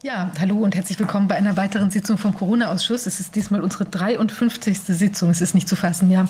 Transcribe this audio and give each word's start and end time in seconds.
Ja, 0.00 0.30
hallo 0.38 0.58
und 0.58 0.76
herzlich 0.76 0.96
willkommen 1.00 1.26
bei 1.26 1.34
einer 1.34 1.56
weiteren 1.56 1.90
Sitzung 1.90 2.18
vom 2.18 2.32
Corona-Ausschuss. 2.32 3.06
Es 3.06 3.18
ist 3.18 3.34
diesmal 3.34 3.62
unsere 3.62 3.84
53. 3.84 4.78
Sitzung. 4.78 5.28
Es 5.30 5.40
ist 5.40 5.56
nicht 5.56 5.68
zu 5.68 5.74
fassen, 5.74 6.08
ja. 6.08 6.28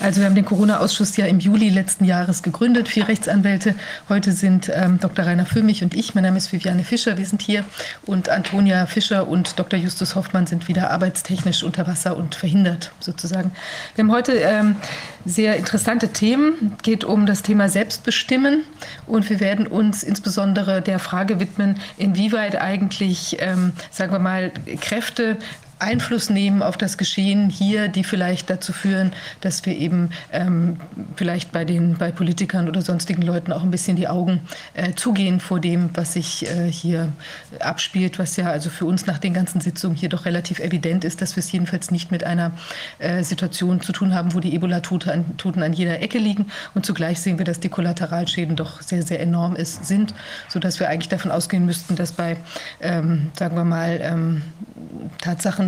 Also 0.00 0.20
wir 0.20 0.26
haben 0.26 0.34
den 0.34 0.44
Corona-Ausschuss 0.44 1.16
ja 1.16 1.24
im 1.24 1.40
Juli 1.40 1.70
letzten 1.70 2.04
Jahres 2.04 2.42
gegründet. 2.42 2.88
Vier 2.88 3.08
Rechtsanwälte. 3.08 3.74
Heute 4.10 4.32
sind 4.32 4.70
ähm, 4.70 5.00
Dr. 5.00 5.24
Rainer 5.24 5.46
Fümmich 5.46 5.82
und 5.82 5.94
ich. 5.94 6.14
Mein 6.14 6.24
Name 6.24 6.36
ist 6.36 6.52
Viviane 6.52 6.84
Fischer. 6.84 7.16
Wir 7.16 7.24
sind 7.24 7.40
hier. 7.40 7.64
Und 8.04 8.28
Antonia 8.28 8.84
Fischer 8.84 9.26
und 9.26 9.58
Dr. 9.58 9.78
Justus 9.78 10.14
Hoffmann 10.14 10.46
sind 10.46 10.68
wieder 10.68 10.90
arbeitstechnisch 10.90 11.62
unter 11.62 11.86
Wasser 11.86 12.18
und 12.18 12.34
verhindert 12.34 12.92
sozusagen. 13.00 13.50
Wir 13.94 14.04
haben 14.04 14.12
heute 14.12 14.32
ähm, 14.32 14.76
sehr 15.24 15.56
interessante 15.56 16.08
Themen. 16.08 16.74
Es 16.76 16.82
geht 16.82 17.02
um 17.02 17.24
das 17.24 17.40
Thema 17.40 17.70
Selbstbestimmen. 17.70 18.64
Und 19.06 19.30
wir 19.30 19.40
werden 19.40 19.66
uns 19.66 20.02
insbesondere 20.02 20.82
der 20.82 20.98
Frage 20.98 21.40
widmen, 21.40 21.80
inwieweit 21.96 22.60
eigentlich 22.60 23.05
wirklich, 23.06 23.36
ähm, 23.40 23.72
sagen 23.90 24.12
wir 24.12 24.18
mal, 24.18 24.52
Kräfte 24.80 25.36
Einfluss 25.78 26.30
nehmen 26.30 26.62
auf 26.62 26.78
das 26.78 26.96
Geschehen 26.96 27.50
hier, 27.50 27.88
die 27.88 28.02
vielleicht 28.02 28.48
dazu 28.48 28.72
führen, 28.72 29.12
dass 29.42 29.66
wir 29.66 29.76
eben 29.76 30.10
ähm, 30.32 30.78
vielleicht 31.16 31.52
bei 31.52 31.66
den 31.66 31.98
bei 31.98 32.10
Politikern 32.10 32.66
oder 32.68 32.80
sonstigen 32.80 33.20
Leuten 33.20 33.52
auch 33.52 33.62
ein 33.62 33.70
bisschen 33.70 33.96
die 33.96 34.08
Augen 34.08 34.40
äh, 34.72 34.94
zugehen 34.94 35.38
vor 35.38 35.60
dem, 35.60 35.90
was 35.94 36.14
sich 36.14 36.46
äh, 36.48 36.70
hier 36.70 37.12
abspielt, 37.60 38.18
was 38.18 38.36
ja 38.36 38.50
also 38.50 38.70
für 38.70 38.86
uns 38.86 39.06
nach 39.06 39.18
den 39.18 39.34
ganzen 39.34 39.60
Sitzungen 39.60 39.96
hier 39.96 40.08
doch 40.08 40.24
relativ 40.24 40.60
evident 40.60 41.04
ist, 41.04 41.20
dass 41.20 41.36
wir 41.36 41.40
es 41.40 41.52
jedenfalls 41.52 41.90
nicht 41.90 42.10
mit 42.10 42.24
einer 42.24 42.52
äh, 42.98 43.22
Situation 43.22 43.82
zu 43.82 43.92
tun 43.92 44.14
haben, 44.14 44.32
wo 44.32 44.40
die 44.40 44.54
Ebola-Toten 44.54 45.10
an, 45.10 45.62
an 45.62 45.72
jeder 45.74 46.00
Ecke 46.00 46.18
liegen. 46.18 46.46
Und 46.74 46.86
zugleich 46.86 47.20
sehen 47.20 47.36
wir, 47.36 47.44
dass 47.44 47.60
die 47.60 47.68
Kollateralschäden 47.68 48.56
doch 48.56 48.80
sehr 48.80 49.02
sehr 49.02 49.20
enorm 49.20 49.56
ist, 49.56 49.84
sind, 49.84 50.14
so 50.48 50.58
dass 50.58 50.80
wir 50.80 50.88
eigentlich 50.88 51.10
davon 51.10 51.30
ausgehen 51.30 51.66
müssten, 51.66 51.96
dass 51.96 52.12
bei 52.12 52.38
ähm, 52.80 53.30
sagen 53.38 53.56
wir 53.56 53.64
mal 53.64 53.98
ähm, 54.00 54.42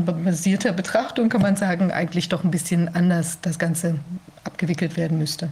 tatsachenbasierter 0.05 0.73
Betrachtung 0.73 1.29
kann 1.29 1.43
man 1.43 1.57
sagen, 1.57 1.91
eigentlich 1.91 2.29
doch 2.29 2.45
ein 2.45 2.51
bisschen 2.51 2.95
anders 2.95 3.39
das 3.41 3.59
Ganze 3.59 3.99
abgewickelt 4.45 4.97
werden 4.97 5.19
müsste. 5.19 5.51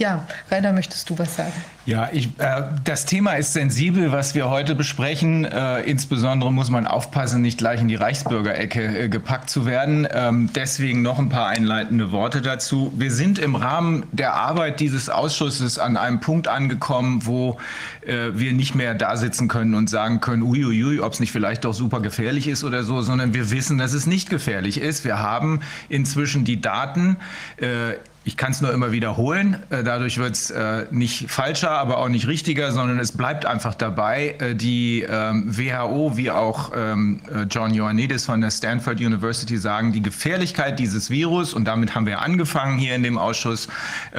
Ja, 0.00 0.26
Rainer, 0.50 0.72
möchtest 0.72 1.10
du 1.10 1.18
was 1.18 1.36
sagen? 1.36 1.52
Ja, 1.84 2.08
ich, 2.10 2.28
äh, 2.38 2.62
das 2.84 3.04
Thema 3.04 3.34
ist 3.34 3.52
sensibel, 3.52 4.12
was 4.12 4.34
wir 4.34 4.48
heute 4.48 4.74
besprechen. 4.74 5.44
Äh, 5.44 5.82
insbesondere 5.82 6.50
muss 6.50 6.70
man 6.70 6.86
aufpassen, 6.86 7.42
nicht 7.42 7.58
gleich 7.58 7.82
in 7.82 7.88
die 7.88 7.96
Reichsbürgerecke 7.96 8.98
äh, 8.98 9.08
gepackt 9.10 9.50
zu 9.50 9.66
werden. 9.66 10.08
Ähm, 10.10 10.48
deswegen 10.54 11.02
noch 11.02 11.18
ein 11.18 11.28
paar 11.28 11.48
einleitende 11.48 12.12
Worte 12.12 12.40
dazu. 12.40 12.90
Wir 12.96 13.10
sind 13.10 13.38
im 13.38 13.56
Rahmen 13.56 14.04
der 14.10 14.32
Arbeit 14.32 14.80
dieses 14.80 15.10
Ausschusses 15.10 15.78
an 15.78 15.98
einem 15.98 16.20
Punkt 16.20 16.48
angekommen, 16.48 17.26
wo 17.26 17.58
äh, 18.00 18.28
wir 18.32 18.54
nicht 18.54 18.74
mehr 18.74 18.94
da 18.94 19.18
sitzen 19.18 19.48
können 19.48 19.74
und 19.74 19.90
sagen 19.90 20.20
können, 20.20 20.42
uiuiui, 20.42 21.00
ob 21.00 21.12
es 21.12 21.20
nicht 21.20 21.32
vielleicht 21.32 21.66
doch 21.66 21.74
super 21.74 22.00
gefährlich 22.00 22.48
ist 22.48 22.64
oder 22.64 22.84
so, 22.84 23.02
sondern 23.02 23.34
wir 23.34 23.50
wissen, 23.50 23.76
dass 23.76 23.92
es 23.92 24.06
nicht 24.06 24.30
gefährlich 24.30 24.80
ist. 24.80 25.04
Wir 25.04 25.18
haben 25.18 25.60
inzwischen 25.90 26.46
die 26.46 26.58
Daten 26.62 27.18
äh, 27.58 27.96
ich 28.30 28.36
kann 28.36 28.52
es 28.52 28.60
nur 28.60 28.72
immer 28.72 28.92
wiederholen. 28.92 29.56
Äh, 29.70 29.82
dadurch 29.82 30.18
wird 30.18 30.36
es 30.36 30.52
äh, 30.52 30.86
nicht 30.92 31.28
falscher, 31.28 31.72
aber 31.72 31.98
auch 31.98 32.08
nicht 32.08 32.28
richtiger, 32.28 32.70
sondern 32.70 33.00
es 33.00 33.10
bleibt 33.10 33.44
einfach 33.44 33.74
dabei. 33.74 34.36
Äh, 34.38 34.54
die 34.54 35.02
ähm, 35.02 35.58
WHO 35.58 36.16
wie 36.16 36.30
auch 36.30 36.70
ähm, 36.76 37.22
John 37.50 37.74
Ioannidis 37.74 38.26
von 38.26 38.40
der 38.40 38.52
Stanford 38.52 39.00
University 39.00 39.56
sagen, 39.58 39.92
die 39.92 40.00
Gefährlichkeit 40.00 40.78
dieses 40.78 41.10
Virus, 41.10 41.54
und 41.54 41.64
damit 41.64 41.96
haben 41.96 42.06
wir 42.06 42.22
angefangen 42.22 42.78
hier 42.78 42.94
in 42.94 43.02
dem 43.02 43.18
Ausschuss 43.18 43.66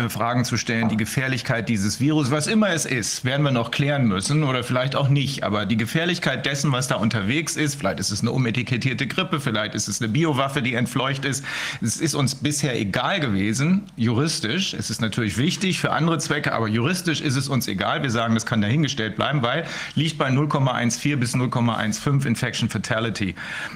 Fragen 0.09 0.43
zu 0.43 0.57
stellen, 0.57 0.89
die 0.89 0.97
Gefährlichkeit 0.97 1.69
dieses 1.69 1.99
Virus, 1.99 2.31
was 2.31 2.47
immer 2.47 2.69
es 2.69 2.85
ist, 2.85 3.23
werden 3.23 3.43
wir 3.43 3.51
noch 3.51 3.71
klären 3.71 4.07
müssen 4.07 4.43
oder 4.43 4.63
vielleicht 4.63 4.95
auch 4.95 5.07
nicht. 5.07 5.43
Aber 5.43 5.65
die 5.65 5.77
Gefährlichkeit 5.77 6.45
dessen, 6.45 6.71
was 6.71 6.87
da 6.87 6.95
unterwegs 6.95 7.55
ist, 7.55 7.75
vielleicht 7.75 7.99
ist 7.99 8.11
es 8.11 8.21
eine 8.21 8.31
umetikettierte 8.31 9.07
Grippe, 9.07 9.39
vielleicht 9.39 9.75
ist 9.75 9.87
es 9.87 10.01
eine 10.01 10.09
Biowaffe, 10.09 10.61
die 10.61 10.73
entfleucht 10.73 11.23
ist, 11.23 11.45
es 11.81 11.97
ist 11.97 12.15
uns 12.15 12.35
bisher 12.35 12.79
egal 12.79 13.19
gewesen 13.19 13.83
juristisch. 14.01 14.73
Es 14.73 14.89
ist 14.89 14.99
natürlich 14.99 15.37
wichtig 15.37 15.79
für 15.79 15.91
andere 15.91 16.17
Zwecke, 16.17 16.53
aber 16.53 16.67
juristisch 16.67 17.21
ist 17.21 17.35
es 17.35 17.47
uns 17.47 17.67
egal. 17.67 18.01
Wir 18.01 18.09
sagen, 18.09 18.33
das 18.33 18.47
kann 18.47 18.59
dahingestellt 18.59 19.15
bleiben, 19.15 19.43
weil 19.43 19.65
liegt 19.93 20.17
bei 20.17 20.27
0,14 20.29 21.17
bis 21.17 21.35
0,15 21.35 22.25
Infection 22.25 22.67
Fatality 22.67 23.35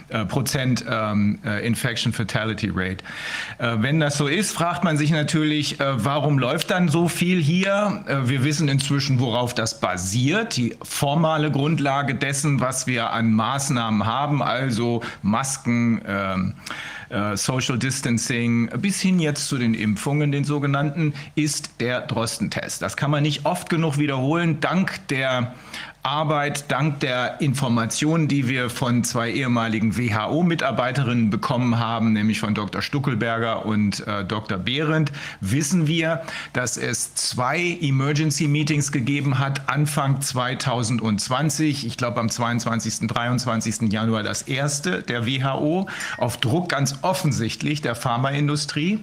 äh, 0.09 0.25
Prozent 0.25 0.84
ähm, 0.90 1.40
äh, 1.46 1.66
Infection 1.66 2.12
Fatality 2.12 2.72
Rate. 2.74 3.03
Äh, 3.59 3.75
wenn 3.80 4.00
das 4.00 4.18
so 4.18 4.28
ist, 4.28 4.52
fragt 4.52 4.84
man 4.84 4.97
sich 4.97 5.12
natürlich, 5.12 5.80
äh, 5.80 6.03
warum 6.03 6.40
läuft 6.40 6.72
dann 6.72 6.90
so 6.90 7.08
viel 7.08 7.40
hier? 7.40 8.03
Äh, 8.08 8.28
wir 8.28 8.44
wissen 8.44 8.68
inzwischen, 8.68 9.19
worauf 9.19 9.53
das 9.53 9.80
basiert. 9.80 10.58
Die 10.58 10.75
formale 10.81 11.52
Grundlage 11.52 12.16
dessen, 12.16 12.59
was 12.62 12.88
wir 12.88 13.12
an 13.12 13.31
Maßnahmen 13.31 14.08
haben, 14.08 14.41
also 14.41 15.02
Masken, 15.22 16.02
ähm, 16.08 16.56
äh, 17.16 17.38
Social 17.38 17.80
Distancing 17.80 18.70
bis 18.80 19.00
hin 19.00 19.20
jetzt 19.20 19.48
zu 19.48 19.58
den 19.58 19.74
Impfungen, 19.74 20.31
den 20.31 20.44
sogenannten, 20.44 21.14
ist 21.36 21.80
der 21.80 22.02
Drostentest. 22.02 22.81
Das 22.81 22.98
kann 22.98 23.09
man 23.09 23.24
nicht 23.24 23.46
oft 23.46 23.70
genug 23.70 23.98
wiederholen, 23.98 24.59
dank 24.59 25.08
der 25.08 25.53
Arbeit, 26.05 26.66
dank 26.71 26.99
der 26.99 27.41
Informationen, 27.41 28.27
die 28.27 28.47
wir 28.47 28.69
von 28.69 29.03
zwei 29.03 29.31
ehemaligen 29.31 29.97
WHO-Mitarbeiterinnen 29.97 31.31
bekommen 31.31 31.79
haben, 31.79 32.13
nämlich 32.13 32.39
von 32.39 32.53
Dr. 32.53 32.83
Stuckelberger 32.83 33.66
und 33.66 34.05
äh, 34.05 34.23
Dr. 34.23 34.59
Behrendt, 34.59 35.11
wissen 35.41 35.88
wir, 35.88 36.21
dass 36.53 36.77
es 36.77 37.16
zwei 37.16 37.79
Emergency 37.81 38.47
Meetings 38.47 38.91
gegeben 38.91 39.39
hat, 39.39 39.67
Anfang 39.67 40.21
2020. 40.21 41.88
Ich 41.88 41.97
glaube, 41.97 42.19
am 42.19 42.29
22. 42.29 43.07
23. 43.07 43.91
Januar 43.91 44.22
das 44.22 44.43
erste 44.43 45.01
der 45.01 45.25
WHO, 45.25 45.87
auf 46.19 46.37
Druck 46.37 46.69
ganz 46.69 46.99
offensichtlich 47.01 47.81
der 47.81 47.95
Pharmaindustrie, 47.95 48.99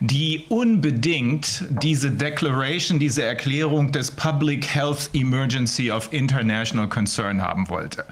die 0.00 0.44
unbedingt 0.50 1.64
diese 1.70 2.10
Declaration, 2.10 2.98
diese 2.98 3.22
Erklärung 3.22 3.90
des 3.90 4.10
Public 4.10 4.66
Health 4.66 5.08
Emergency 5.14 5.90
of 5.90 6.12
International 6.12 6.41
International 6.42 6.88
Concern 6.88 7.40
haben 7.42 7.68
wollte. 7.68 8.04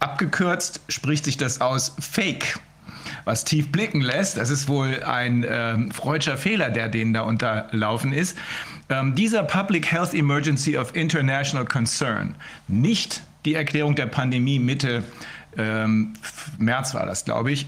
Abgekürzt 0.00 0.80
spricht 0.88 1.24
sich 1.24 1.36
das 1.36 1.60
aus 1.60 1.96
Fake 1.98 2.58
was 3.24 3.44
tief 3.44 3.70
blicken 3.70 4.00
lässt. 4.00 4.36
Das 4.36 4.50
ist 4.50 4.68
wohl 4.68 5.02
ein 5.02 5.44
ähm, 5.48 5.90
freudscher 5.90 6.36
Fehler, 6.36 6.70
der 6.70 6.88
denen 6.88 7.12
da 7.12 7.22
unterlaufen 7.22 8.12
ist. 8.12 8.36
Ähm, 8.88 9.14
dieser 9.14 9.42
Public 9.42 9.90
Health 9.90 10.14
Emergency 10.14 10.76
of 10.76 10.94
International 10.94 11.64
Concern, 11.64 12.34
nicht 12.68 13.22
die 13.44 13.54
Erklärung 13.54 13.94
der 13.94 14.06
Pandemie 14.06 14.58
Mitte 14.58 15.04
ähm, 15.56 16.14
März 16.58 16.94
war 16.94 17.06
das, 17.06 17.24
glaube 17.24 17.52
ich, 17.52 17.66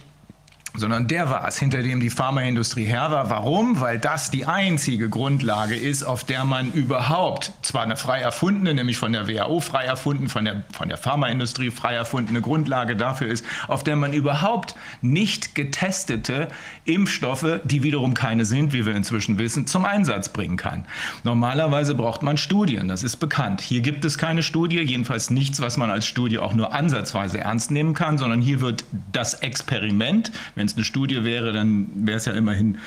sondern 0.76 1.08
der 1.08 1.30
war 1.30 1.46
es, 1.48 1.58
hinter 1.58 1.82
dem 1.82 2.00
die 2.00 2.10
Pharmaindustrie 2.10 2.84
her 2.84 3.10
war. 3.10 3.30
Warum? 3.30 3.80
Weil 3.80 3.98
das 3.98 4.30
die 4.30 4.46
einzige 4.46 5.08
Grundlage 5.08 5.74
ist, 5.74 6.02
auf 6.02 6.24
der 6.24 6.44
man 6.44 6.72
überhaupt, 6.72 7.52
zwar 7.62 7.82
eine 7.82 7.96
frei 7.96 8.20
erfundene, 8.20 8.74
nämlich 8.74 8.98
von 8.98 9.12
der 9.12 9.28
WHO 9.28 9.60
frei 9.60 9.84
erfunden, 9.84 10.28
von 10.28 10.44
der, 10.44 10.64
von 10.72 10.88
der 10.88 10.98
Pharmaindustrie 10.98 11.70
frei 11.70 11.94
erfundene 11.94 12.40
Grundlage 12.40 12.96
dafür 12.96 13.28
ist, 13.28 13.44
auf 13.68 13.84
der 13.84 13.96
man 13.96 14.12
überhaupt 14.12 14.74
nicht 15.00 15.54
getestete 15.54 16.48
Impfstoffe, 16.84 17.60
die 17.64 17.82
wiederum 17.82 18.14
keine 18.14 18.44
sind, 18.44 18.72
wie 18.72 18.86
wir 18.86 18.94
inzwischen 18.94 19.38
wissen, 19.38 19.66
zum 19.66 19.84
Einsatz 19.84 20.28
bringen 20.28 20.56
kann. 20.56 20.86
Normalerweise 21.24 21.94
braucht 21.94 22.22
man 22.22 22.36
Studien, 22.36 22.88
das 22.88 23.02
ist 23.02 23.16
bekannt. 23.16 23.60
Hier 23.60 23.80
gibt 23.80 24.04
es 24.04 24.18
keine 24.18 24.42
Studie, 24.42 24.80
jedenfalls 24.80 25.30
nichts, 25.30 25.60
was 25.60 25.76
man 25.76 25.90
als 25.90 26.06
Studie 26.06 26.38
auch 26.38 26.54
nur 26.54 26.72
ansatzweise 26.72 27.38
ernst 27.38 27.70
nehmen 27.70 27.94
kann, 27.94 28.18
sondern 28.18 28.40
hier 28.40 28.60
wird 28.60 28.84
das 29.12 29.34
Experiment, 29.34 30.32
wenn 30.54 30.65
wenn 30.66 30.70
es 30.70 30.76
eine 30.76 30.84
Studie 30.84 31.22
wäre, 31.22 31.52
dann 31.52 31.86
wäre 31.94 32.16
es 32.16 32.24
ja 32.24 32.32
immerhin 32.32 32.78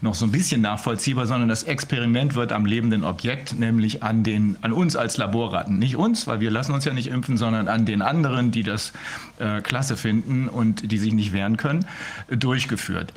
noch 0.00 0.16
so 0.16 0.24
ein 0.24 0.32
bisschen 0.32 0.60
nachvollziehbar, 0.60 1.26
sondern 1.26 1.48
das 1.48 1.62
Experiment 1.62 2.34
wird 2.34 2.50
am 2.50 2.66
lebenden 2.66 3.04
Objekt, 3.04 3.56
nämlich 3.56 4.02
an, 4.02 4.24
den, 4.24 4.56
an 4.60 4.72
uns 4.72 4.96
als 4.96 5.18
Laborratten. 5.18 5.78
Nicht 5.78 5.94
uns, 5.94 6.26
weil 6.26 6.40
wir 6.40 6.50
lassen 6.50 6.72
uns 6.72 6.84
ja 6.84 6.92
nicht 6.92 7.06
impfen, 7.06 7.36
sondern 7.36 7.68
an 7.68 7.86
den 7.86 8.02
anderen, 8.02 8.50
die 8.50 8.64
das 8.64 8.92
äh, 9.38 9.60
klasse 9.60 9.96
finden 9.96 10.48
und 10.48 10.90
die 10.90 10.98
sich 10.98 11.12
nicht 11.12 11.32
wehren 11.32 11.56
können, 11.56 11.86
durchgeführt. 12.28 13.12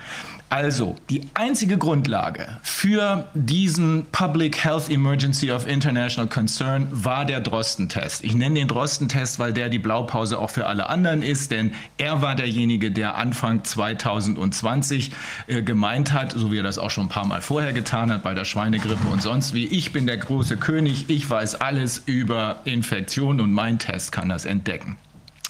Also, 0.52 0.98
die 1.10 1.30
einzige 1.34 1.78
Grundlage 1.78 2.46
für 2.62 3.26
diesen 3.34 4.06
Public 4.12 4.62
Health 4.62 4.90
Emergency 4.90 5.50
of 5.50 5.66
International 5.66 6.28
Concern 6.28 6.90
war 6.92 7.24
der 7.24 7.40
Drosten-Test. 7.40 8.22
Ich 8.26 8.36
nenne 8.36 8.56
den 8.56 8.68
Drosten-Test, 8.68 9.40
weil 9.40 9.54
der 9.54 9.70
die 9.70 9.80
Blaupause 9.80 10.38
auch 10.38 10.50
für 10.50 10.66
alle 10.66 10.90
anderen 10.90 11.22
ist, 11.22 11.52
denn 11.52 11.72
er 11.98 12.22
war 12.22 12.36
derjenige, 12.36 12.92
der 12.92 13.16
Anfang 13.16 13.64
2020 13.64 15.12
äh, 15.48 15.62
gemeint 15.62 16.12
hat, 16.12 16.34
so 16.34 16.52
wie 16.52 16.58
er 16.58 16.64
das 16.64 16.78
auch 16.78 16.92
schon 16.92 17.06
ein 17.06 17.10
paar 17.10 17.26
Mal 17.26 17.42
vorher 17.42 17.72
getan 17.72 18.12
hat, 18.12 18.22
bei 18.22 18.34
der 18.34 18.44
Schweinegrippe 18.44 19.08
und 19.08 19.22
sonst 19.22 19.54
wie, 19.54 19.68
ich 19.68 19.94
bin 19.94 20.06
der 20.06 20.18
große 20.18 20.58
König, 20.58 21.06
ich 21.08 21.30
weiß 21.30 21.62
alles 21.62 22.04
über 22.06 22.60
Infektionen 22.66 23.40
und 23.40 23.54
mein 23.54 23.80
Test 23.80 24.12
kann 24.12 24.28
das 24.28 24.44
entdecken. 24.44 24.98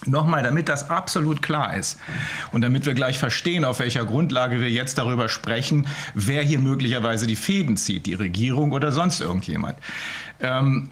Nochmal, 0.06 0.42
damit 0.42 0.68
das 0.68 0.90
absolut 0.90 1.44
klar 1.44 1.76
ist 1.78 2.00
und 2.52 2.62
damit 2.62 2.88
wir 2.88 2.96
gleich 2.96 3.20
verstehen, 3.20 3.64
auf 3.64 3.80
welcher 3.80 4.04
Grundlage 4.04 4.60
wir 4.60 4.70
jetzt 4.70 4.98
darüber 4.98 5.30
sprechen, 5.30 5.88
wer 6.16 6.42
hier 6.42 6.58
möglicherweise 6.58 7.28
die 7.28 7.36
Fäden 7.36 7.78
zieht, 7.78 8.08
die 8.08 8.16
Regierung 8.16 8.72
oder 8.72 8.92
sonst 8.92 9.22
irgendjemand. 9.22 9.78
Ähm, 10.40 10.90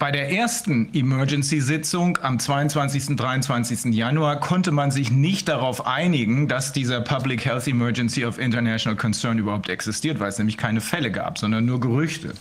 Bei 0.00 0.10
der 0.10 0.32
ersten 0.32 0.88
Emergency-Sitzung 0.94 2.16
am 2.22 2.38
22. 2.38 3.16
23. 3.16 3.92
Januar 3.94 4.40
konnte 4.40 4.70
man 4.70 4.90
sich 4.90 5.10
nicht 5.10 5.46
darauf 5.46 5.86
einigen, 5.86 6.48
dass 6.48 6.72
dieser 6.72 7.02
Public 7.02 7.44
Health 7.44 7.68
Emergency 7.68 8.24
of 8.24 8.38
International 8.38 8.96
Concern 8.96 9.36
überhaupt 9.36 9.68
existiert, 9.68 10.18
weil 10.18 10.30
es 10.30 10.38
nämlich 10.38 10.56
keine 10.56 10.80
Fälle 10.80 11.10
gab, 11.10 11.36
sondern 11.36 11.66
nur 11.66 11.80
Gerüchte. 11.80 12.32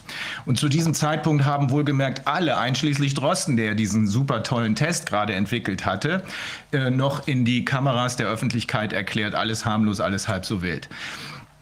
Und 0.46 0.58
zu 0.58 0.70
diesem 0.70 0.94
Zeitpunkt 0.94 1.44
haben 1.44 1.70
wohlgemerkt 1.70 2.30
alle, 2.30 2.58
einschließlich 2.58 3.14
Drosten, 3.14 3.58
der 3.58 3.76
diesen 3.76 4.08
super 4.08 4.42
tollen 4.42 4.76
Test 4.76 5.08
gerade 5.08 5.34
entwickelt 5.34 5.86
hatte, 5.86 6.24
äh, 6.72 6.90
noch 6.90 7.28
in 7.28 7.44
die 7.44 7.66
Kameras 7.66 8.16
der 8.16 8.28
Öffentlichkeit 8.28 8.94
erklärt, 8.94 9.36
alles 9.36 9.66
harmlos, 9.66 10.00
alles 10.00 10.30
halb 10.30 10.46
so 10.46 10.62
wild. 10.62 10.88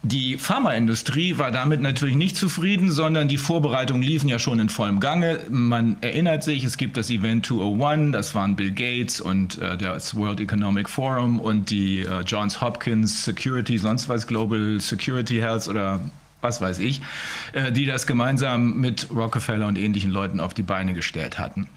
Die 0.02 0.38
Pharmaindustrie 0.38 1.38
war 1.38 1.50
damit 1.50 1.80
natürlich 1.80 2.14
nicht 2.14 2.36
zufrieden, 2.36 2.92
sondern 2.92 3.26
die 3.26 3.36
Vorbereitungen 3.36 4.02
liefen 4.02 4.28
ja 4.28 4.38
schon 4.38 4.60
in 4.60 4.68
vollem 4.68 5.00
Gange. 5.00 5.40
Man 5.50 5.96
erinnert 6.02 6.44
sich, 6.44 6.62
es 6.62 6.76
gibt 6.76 6.96
das 6.96 7.10
Event 7.10 7.46
201, 7.46 8.12
das 8.12 8.34
waren 8.34 8.54
Bill 8.54 8.70
Gates 8.70 9.20
und 9.20 9.58
äh, 9.58 9.76
das 9.76 10.14
World 10.14 10.38
Economic 10.38 10.88
Forum 10.88 11.40
und 11.40 11.70
die 11.70 12.00
äh, 12.00 12.20
Johns 12.20 12.60
Hopkins 12.60 13.24
Security, 13.24 13.76
sonst 13.76 14.08
was, 14.08 14.28
Global 14.28 14.80
Security 14.80 15.38
Health 15.40 15.66
oder 15.66 16.00
was 16.40 16.60
weiß 16.60 16.78
ich, 16.78 17.02
äh, 17.52 17.72
die 17.72 17.84
das 17.84 18.06
gemeinsam 18.06 18.78
mit 18.80 19.08
Rockefeller 19.10 19.66
und 19.66 19.76
ähnlichen 19.76 20.12
Leuten 20.12 20.38
auf 20.38 20.54
die 20.54 20.62
Beine 20.62 20.94
gestellt 20.94 21.40
hatten. 21.40 21.68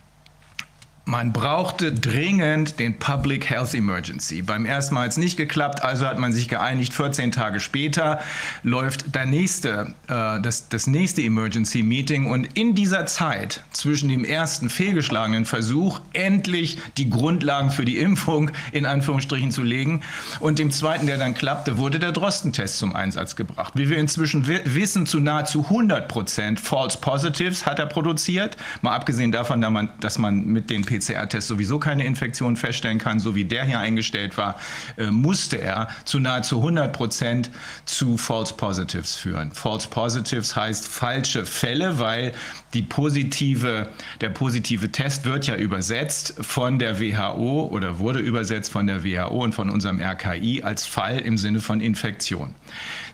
Man 1.11 1.33
brauchte 1.33 1.91
dringend 1.91 2.79
den 2.79 2.97
Public 2.97 3.49
Health 3.49 3.73
Emergency. 3.73 4.41
Beim 4.41 4.65
ersten 4.65 4.95
Mal 4.95 5.01
hat 5.03 5.11
es 5.11 5.17
nicht 5.17 5.35
geklappt, 5.35 5.83
also 5.83 6.05
hat 6.05 6.17
man 6.17 6.31
sich 6.31 6.47
geeinigt. 6.47 6.93
14 6.93 7.33
Tage 7.33 7.59
später 7.59 8.21
läuft 8.63 9.13
der 9.13 9.25
nächste, 9.25 9.93
äh, 10.07 10.39
das, 10.39 10.69
das 10.69 10.87
nächste 10.87 11.21
Emergency 11.21 11.83
Meeting. 11.83 12.27
Und 12.27 12.57
in 12.57 12.75
dieser 12.75 13.07
Zeit 13.07 13.61
zwischen 13.71 14.07
dem 14.07 14.23
ersten 14.23 14.69
fehlgeschlagenen 14.69 15.43
Versuch, 15.43 15.99
endlich 16.13 16.77
die 16.95 17.09
Grundlagen 17.09 17.71
für 17.71 17.83
die 17.83 17.97
Impfung 17.97 18.51
in 18.71 18.85
Anführungsstrichen 18.85 19.51
zu 19.51 19.63
legen, 19.63 20.03
und 20.39 20.59
dem 20.59 20.71
zweiten, 20.71 21.07
der 21.07 21.17
dann 21.17 21.33
klappte, 21.33 21.77
wurde 21.77 21.99
der 21.99 22.13
Drostentest 22.13 22.77
zum 22.77 22.95
Einsatz 22.95 23.35
gebracht. 23.35 23.73
Wie 23.75 23.89
wir 23.89 23.97
inzwischen 23.97 24.47
wissen, 24.47 25.05
zu 25.05 25.19
nahezu 25.19 25.65
100 25.65 26.07
Prozent 26.07 26.61
False 26.61 26.97
Positives 26.97 27.65
hat 27.65 27.79
er 27.79 27.87
produziert. 27.87 28.55
Mal 28.81 28.95
abgesehen 28.95 29.33
davon, 29.33 29.89
dass 29.99 30.17
man 30.17 30.45
mit 30.45 30.69
den 30.69 30.85
PCR-Test 31.01 31.47
sowieso 31.47 31.79
keine 31.79 32.05
Infektion 32.05 32.55
feststellen 32.55 32.97
kann, 32.97 33.19
so 33.19 33.35
wie 33.35 33.45
der 33.45 33.65
hier 33.65 33.79
eingestellt 33.79 34.37
war, 34.37 34.59
äh, 34.97 35.07
musste 35.07 35.57
er 35.59 35.89
zu 36.05 36.19
nahezu 36.19 36.57
100 36.57 36.93
Prozent 36.93 37.51
zu 37.85 38.17
False 38.17 38.53
Positives 38.53 39.15
führen. 39.15 39.51
False 39.51 39.87
Positives 39.89 40.55
heißt 40.55 40.87
falsche 40.87 41.45
Fälle, 41.45 41.99
weil 41.99 42.33
die 42.73 42.81
positive, 42.83 43.89
der 44.21 44.29
positive 44.29 44.91
Test 44.91 45.25
wird 45.25 45.47
ja 45.47 45.55
übersetzt 45.55 46.35
von 46.39 46.79
der 46.79 46.99
WHO 46.99 47.67
oder 47.71 47.99
wurde 47.99 48.19
übersetzt 48.19 48.71
von 48.71 48.87
der 48.87 49.03
WHO 49.03 49.43
und 49.43 49.53
von 49.53 49.69
unserem 49.69 49.99
RKI 49.99 50.63
als 50.63 50.85
Fall 50.85 51.19
im 51.19 51.37
Sinne 51.37 51.59
von 51.59 51.81
Infektion. 51.81 52.55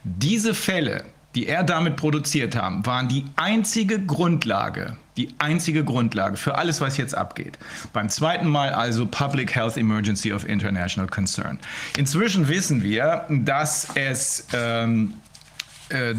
Diese 0.03 0.53
Fälle, 0.53 1.03
die 1.37 1.45
er 1.45 1.63
damit 1.63 1.97
produziert 1.97 2.55
haben, 2.55 2.83
waren 2.87 3.07
die 3.07 3.23
einzige 3.35 4.03
Grundlage 4.03 4.97
die 5.17 5.33
einzige 5.39 5.83
Grundlage 5.83 6.37
für 6.37 6.55
alles, 6.55 6.79
was 6.79 6.95
jetzt 6.97 7.17
abgeht. 7.17 7.57
Beim 7.91 8.07
zweiten 8.07 8.47
Mal 8.47 8.69
also 8.69 9.07
Public 9.07 9.53
Health 9.55 9.75
Emergency 9.75 10.31
of 10.31 10.47
International 10.47 11.09
Concern. 11.09 11.59
Inzwischen 11.97 12.47
wissen 12.47 12.83
wir, 12.83 13.25
dass 13.29 13.87
es 13.95 14.45
ähm, 14.53 15.15
äh, 15.15 15.26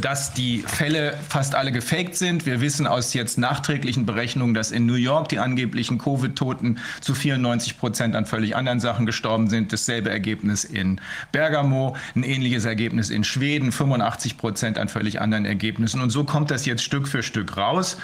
dass 0.00 0.32
die 0.32 0.64
Fälle 0.66 1.14
fast 1.28 1.54
alle 1.54 1.72
gefaked 1.72 2.16
sind. 2.16 2.46
Wir 2.46 2.62
wissen 2.62 2.86
aus 2.86 3.12
jetzt 3.12 3.36
nachträglichen 3.36 4.06
Berechnungen, 4.06 4.54
dass 4.54 4.70
in 4.70 4.86
New 4.86 4.94
York 4.94 5.28
die 5.28 5.38
angeblichen 5.38 5.98
Covid-Toten 5.98 6.78
zu 7.00 7.14
94 7.14 7.78
Prozent 7.78 8.16
an 8.16 8.24
völlig 8.24 8.56
anderen 8.56 8.80
Sachen 8.80 9.04
gestorben 9.04 9.50
sind. 9.50 9.70
Dasselbe 9.72 10.08
Ergebnis 10.08 10.64
in 10.64 11.00
Bergamo, 11.32 11.96
ein 12.16 12.22
ähnliches 12.22 12.64
Ergebnis 12.64 13.10
in 13.10 13.24
Schweden, 13.24 13.70
85 13.70 14.38
Prozent 14.38 14.78
an 14.78 14.88
völlig 14.88 15.20
anderen 15.20 15.44
Ergebnissen. 15.44 16.00
Und 16.00 16.10
so 16.10 16.24
kommt 16.24 16.50
das 16.50 16.64
jetzt 16.64 16.82
Stück 16.82 17.06
für 17.06 17.22
Stück 17.22 17.58
raus. 17.58 17.98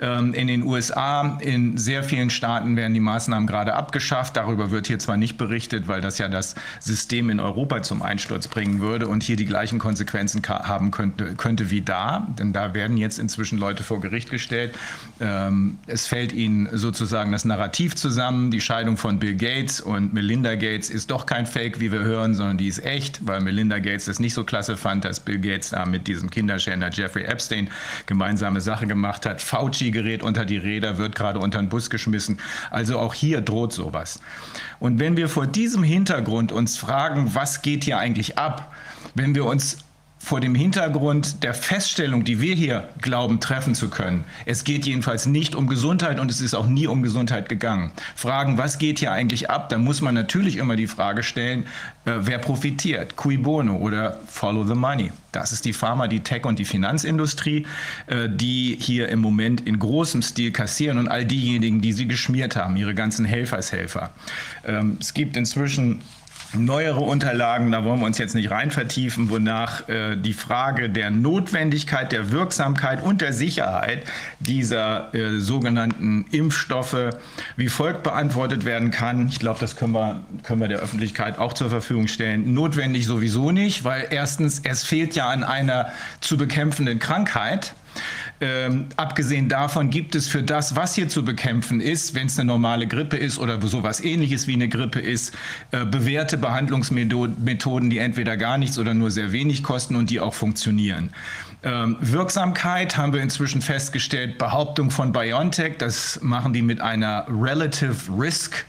Ähm, 0.00 0.34
in 0.34 0.46
den 0.46 0.62
USA, 0.62 1.38
in 1.40 1.78
sehr 1.78 2.04
vielen 2.04 2.30
Staaten 2.30 2.76
werden 2.76 2.94
die 2.94 3.00
Maßnahmen 3.00 3.48
gerade 3.48 3.74
abgeschafft. 3.74 4.36
Darüber 4.36 4.70
wird 4.70 4.86
hier 4.86 5.00
zwar 5.00 5.16
nicht 5.16 5.36
berichtet, 5.36 5.88
weil 5.88 6.00
das 6.00 6.18
ja 6.18 6.28
das 6.28 6.54
System 6.78 7.28
in 7.28 7.40
Europa 7.40 7.82
zum 7.82 8.02
Einsturz 8.02 8.46
bringen 8.46 8.78
würde 8.78 9.08
und 9.08 9.24
hier 9.24 9.36
die 9.36 9.46
gleichen 9.46 9.80
Konsequenzen 9.80 10.42
haben 10.46 10.92
könnte 10.92 11.07
könnte, 11.16 11.34
könnte 11.36 11.70
wie 11.70 11.80
da, 11.80 12.26
denn 12.38 12.52
da 12.52 12.74
werden 12.74 12.96
jetzt 12.96 13.18
inzwischen 13.18 13.58
Leute 13.58 13.82
vor 13.82 14.00
Gericht 14.00 14.30
gestellt. 14.30 14.76
Ähm, 15.20 15.78
es 15.86 16.06
fällt 16.06 16.32
ihnen 16.32 16.68
sozusagen 16.72 17.32
das 17.32 17.44
Narrativ 17.44 17.96
zusammen. 17.96 18.50
Die 18.50 18.60
Scheidung 18.60 18.96
von 18.96 19.18
Bill 19.18 19.34
Gates 19.34 19.80
und 19.80 20.12
Melinda 20.12 20.54
Gates 20.54 20.90
ist 20.90 21.10
doch 21.10 21.26
kein 21.26 21.46
Fake, 21.46 21.80
wie 21.80 21.92
wir 21.92 22.00
hören, 22.00 22.34
sondern 22.34 22.58
die 22.58 22.68
ist 22.68 22.84
echt, 22.84 23.26
weil 23.26 23.40
Melinda 23.40 23.78
Gates 23.78 24.06
das 24.06 24.20
nicht 24.20 24.34
so 24.34 24.44
klasse 24.44 24.76
fand, 24.76 25.04
dass 25.04 25.20
Bill 25.20 25.38
Gates 25.38 25.70
da 25.70 25.86
mit 25.86 26.06
diesem 26.06 26.30
Kinderschänder 26.30 26.90
Jeffrey 26.90 27.24
Epstein 27.24 27.70
gemeinsame 28.06 28.60
Sache 28.60 28.86
gemacht 28.86 29.26
hat. 29.26 29.42
Fauci 29.42 29.90
gerät 29.90 30.22
unter 30.22 30.44
die 30.44 30.58
Räder, 30.58 30.98
wird 30.98 31.14
gerade 31.14 31.38
unter 31.38 31.58
den 31.58 31.68
Bus 31.68 31.90
geschmissen. 31.90 32.38
Also 32.70 32.98
auch 32.98 33.14
hier 33.14 33.40
droht 33.40 33.72
sowas. 33.72 34.20
Und 34.80 35.00
wenn 35.00 35.16
wir 35.16 35.28
vor 35.28 35.46
diesem 35.46 35.82
Hintergrund 35.82 36.52
uns 36.52 36.76
fragen, 36.76 37.34
was 37.34 37.62
geht 37.62 37.84
hier 37.84 37.98
eigentlich 37.98 38.38
ab, 38.38 38.72
wenn 39.14 39.34
wir 39.34 39.44
uns 39.44 39.78
vor 40.28 40.40
dem 40.40 40.54
Hintergrund 40.54 41.42
der 41.42 41.54
Feststellung, 41.54 42.22
die 42.22 42.38
wir 42.38 42.54
hier 42.54 42.90
glauben 43.00 43.40
treffen 43.40 43.74
zu 43.74 43.88
können, 43.88 44.24
es 44.44 44.62
geht 44.62 44.84
jedenfalls 44.84 45.24
nicht 45.24 45.54
um 45.54 45.68
Gesundheit 45.68 46.20
und 46.20 46.30
es 46.30 46.42
ist 46.42 46.52
auch 46.52 46.66
nie 46.66 46.86
um 46.86 47.02
Gesundheit 47.02 47.48
gegangen. 47.48 47.92
Fragen, 48.14 48.58
was 48.58 48.76
geht 48.76 48.98
hier 48.98 49.10
eigentlich 49.10 49.48
ab, 49.48 49.70
dann 49.70 49.82
muss 49.82 50.02
man 50.02 50.14
natürlich 50.14 50.58
immer 50.58 50.76
die 50.76 50.86
Frage 50.86 51.22
stellen, 51.22 51.64
äh, 52.04 52.12
wer 52.18 52.36
profitiert, 52.36 53.16
cui 53.16 53.38
bono 53.38 53.76
oder 53.76 54.20
follow 54.26 54.66
the 54.66 54.74
money. 54.74 55.12
Das 55.32 55.50
ist 55.50 55.64
die 55.64 55.72
Pharma, 55.72 56.08
die 56.08 56.20
Tech 56.20 56.44
und 56.44 56.58
die 56.58 56.66
Finanzindustrie, 56.66 57.64
äh, 58.08 58.28
die 58.28 58.76
hier 58.78 59.08
im 59.08 59.20
Moment 59.20 59.62
in 59.62 59.78
großem 59.78 60.20
Stil 60.20 60.52
kassieren 60.52 60.98
und 60.98 61.08
all 61.08 61.24
diejenigen, 61.24 61.80
die 61.80 61.94
sie 61.94 62.06
geschmiert 62.06 62.54
haben, 62.54 62.76
ihre 62.76 62.94
ganzen 62.94 63.24
Helfershelfer. 63.24 64.10
Ähm, 64.66 64.98
es 65.00 65.14
gibt 65.14 65.38
inzwischen 65.38 66.02
neuere 66.54 67.00
Unterlagen, 67.00 67.70
da 67.72 67.84
wollen 67.84 68.00
wir 68.00 68.06
uns 68.06 68.18
jetzt 68.18 68.34
nicht 68.34 68.50
rein 68.50 68.70
vertiefen, 68.70 69.30
wonach 69.30 69.88
äh, 69.88 70.16
die 70.16 70.32
Frage 70.32 70.88
der 70.88 71.10
Notwendigkeit, 71.10 72.12
der 72.12 72.30
Wirksamkeit 72.30 73.02
und 73.02 73.20
der 73.20 73.32
Sicherheit 73.32 74.04
dieser 74.40 75.14
äh, 75.14 75.38
sogenannten 75.38 76.26
Impfstoffe 76.30 77.10
wie 77.56 77.68
folgt 77.68 78.02
beantwortet 78.02 78.64
werden 78.64 78.90
kann. 78.90 79.28
Ich 79.28 79.38
glaube, 79.38 79.60
das 79.60 79.76
können 79.76 79.92
wir, 79.92 80.22
können 80.42 80.60
wir 80.60 80.68
der 80.68 80.78
Öffentlichkeit 80.78 81.38
auch 81.38 81.52
zur 81.52 81.70
Verfügung 81.70 82.08
stellen. 82.08 82.54
Notwendig 82.54 83.06
sowieso 83.06 83.50
nicht, 83.50 83.84
weil 83.84 84.06
erstens, 84.10 84.60
es 84.64 84.84
fehlt 84.84 85.14
ja 85.14 85.28
an 85.28 85.44
einer 85.44 85.92
zu 86.20 86.36
bekämpfenden 86.36 86.98
Krankheit. 86.98 87.74
Ähm, 88.40 88.86
abgesehen 88.96 89.48
davon 89.48 89.90
gibt 89.90 90.14
es 90.14 90.28
für 90.28 90.42
das, 90.42 90.76
was 90.76 90.94
hier 90.94 91.08
zu 91.08 91.24
bekämpfen 91.24 91.80
ist, 91.80 92.14
wenn 92.14 92.28
es 92.28 92.38
eine 92.38 92.46
normale 92.46 92.86
Grippe 92.86 93.16
ist 93.16 93.38
oder 93.38 93.60
sowas 93.62 94.00
ähnliches 94.00 94.46
wie 94.46 94.54
eine 94.54 94.68
Grippe 94.68 95.00
ist, 95.00 95.34
äh, 95.72 95.84
bewährte 95.84 96.38
Behandlungsmethoden, 96.38 97.90
die 97.90 97.98
entweder 97.98 98.36
gar 98.36 98.56
nichts 98.56 98.78
oder 98.78 98.94
nur 98.94 99.10
sehr 99.10 99.32
wenig 99.32 99.64
kosten 99.64 99.96
und 99.96 100.10
die 100.10 100.20
auch 100.20 100.34
funktionieren. 100.34 101.10
Ähm, 101.64 101.96
Wirksamkeit 102.00 102.96
haben 102.96 103.12
wir 103.12 103.20
inzwischen 103.20 103.60
festgestellt, 103.60 104.38
Behauptung 104.38 104.92
von 104.92 105.10
BioNTech, 105.10 105.76
das 105.78 106.20
machen 106.22 106.52
die 106.52 106.62
mit 106.62 106.80
einer 106.80 107.26
Relative 107.28 107.96
Risk 108.16 108.64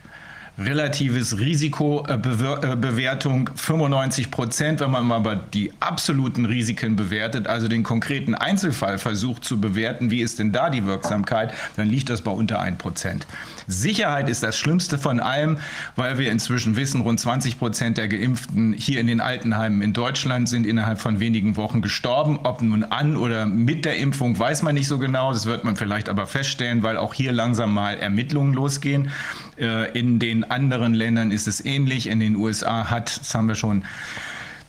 relatives 0.59 1.39
Risikobewertung 1.39 3.49
95 3.55 4.31
Prozent, 4.31 4.79
wenn 4.81 4.91
man 4.91 5.11
aber 5.11 5.35
die 5.35 5.71
absoluten 5.79 6.45
Risiken 6.45 6.95
bewertet, 6.95 7.47
also 7.47 7.67
den 7.67 7.83
konkreten 7.83 8.35
Einzelfall 8.35 8.97
versucht 8.97 9.45
zu 9.45 9.59
bewerten, 9.59 10.11
wie 10.11 10.21
ist 10.21 10.39
denn 10.39 10.51
da 10.51 10.69
die 10.69 10.85
Wirksamkeit, 10.85 11.53
dann 11.77 11.87
liegt 11.87 12.09
das 12.09 12.21
bei 12.21 12.31
unter 12.31 12.59
1 12.59 12.77
Prozent. 12.77 13.25
Sicherheit 13.67 14.29
ist 14.29 14.43
das 14.43 14.57
Schlimmste 14.57 14.97
von 14.97 15.19
allem, 15.19 15.57
weil 15.95 16.17
wir 16.17 16.31
inzwischen 16.31 16.75
wissen, 16.75 17.01
rund 17.01 17.19
20 17.19 17.59
Prozent 17.59 17.97
der 17.97 18.07
Geimpften 18.07 18.73
hier 18.73 18.99
in 18.99 19.07
den 19.07 19.21
Altenheimen 19.21 19.81
in 19.81 19.93
Deutschland 19.93 20.49
sind 20.49 20.65
innerhalb 20.65 20.99
von 20.99 21.19
wenigen 21.19 21.55
Wochen 21.55 21.81
gestorben. 21.81 22.39
Ob 22.43 22.61
nun 22.61 22.83
an 22.83 23.15
oder 23.15 23.45
mit 23.45 23.85
der 23.85 23.97
Impfung, 23.97 24.37
weiß 24.37 24.63
man 24.63 24.75
nicht 24.75 24.87
so 24.87 24.97
genau. 24.97 25.31
Das 25.31 25.45
wird 25.45 25.63
man 25.63 25.75
vielleicht 25.75 26.09
aber 26.09 26.27
feststellen, 26.27 26.83
weil 26.83 26.97
auch 26.97 27.13
hier 27.13 27.31
langsam 27.31 27.73
mal 27.73 27.97
Ermittlungen 27.97 28.53
losgehen. 28.53 29.11
Äh, 29.59 29.97
in 29.97 30.19
den 30.19 30.49
anderen 30.49 30.93
Ländern 30.93 31.31
ist 31.31 31.47
es 31.47 31.63
ähnlich. 31.63 32.07
In 32.07 32.19
den 32.19 32.35
USA 32.35 32.89
hat, 32.89 33.19
das 33.19 33.33
haben 33.33 33.47
wir 33.47 33.55
schon 33.55 33.83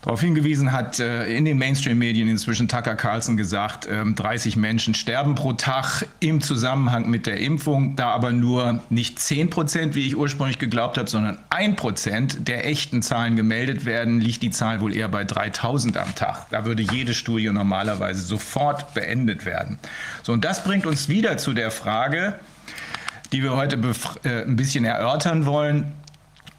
darauf 0.03 0.21
hingewiesen, 0.23 0.73
hat 0.73 0.99
äh, 0.99 1.27
in 1.27 1.45
den 1.45 1.59
Mainstream-Medien 1.59 2.29
inzwischen 2.29 2.69
Tucker 2.69 2.95
Carlson 2.97 3.37
gesagt, 3.37 3.87
30 3.87 4.55
ähm, 4.55 4.61
Menschen 4.61 4.95
sterben 4.95 5.35
pro 5.35 5.53
Tag 5.53 6.07
im 6.21 6.41
Zusammenhang 6.41 7.11
mit 7.11 7.27
der 7.27 7.39
Impfung, 7.39 7.97
da 7.97 8.11
aber 8.11 8.33
nur 8.33 8.83
nicht 8.89 9.19
10 9.19 9.51
Prozent, 9.51 9.95
wie 9.95 10.07
ich 10.07 10.17
ursprünglich 10.17 10.59
geglaubt 10.59 10.97
habe, 10.97 11.09
sondern 11.09 11.39
1 11.51 11.77
Prozent 11.77 12.49
der 12.49 12.67
echten 12.67 13.03
Zahlen 13.03 13.37
gemeldet 13.37 13.85
werden, 13.85 14.21
liegt 14.21 14.43
die 14.43 14.51
Zahl 14.51 14.81
wohl 14.81 14.95
eher 14.95 15.09
bei 15.09 15.25
3000 15.25 15.97
am 15.99 16.15
Tag. 16.15 16.49
Da 16.51 16.65
würde 16.65 16.83
jede 16.83 17.13
Studie 17.13 17.51
normalerweise 17.51 18.23
sofort 18.23 18.95
beendet 18.95 19.45
werden. 19.45 19.79
So, 20.23 20.33
und 20.33 20.45
das 20.45 20.65
bringt 20.65 20.87
uns 20.87 21.09
wieder 21.09 21.37
zu 21.37 21.53
der 21.53 21.71
Frage, 21.71 22.39
die 23.33 23.43
wir 23.43 23.57
heute 23.57 23.77
äh, 24.25 24.43
ein 24.43 24.57
bisschen 24.57 24.85
erörtern 24.85 25.47
wollen. 25.47 25.93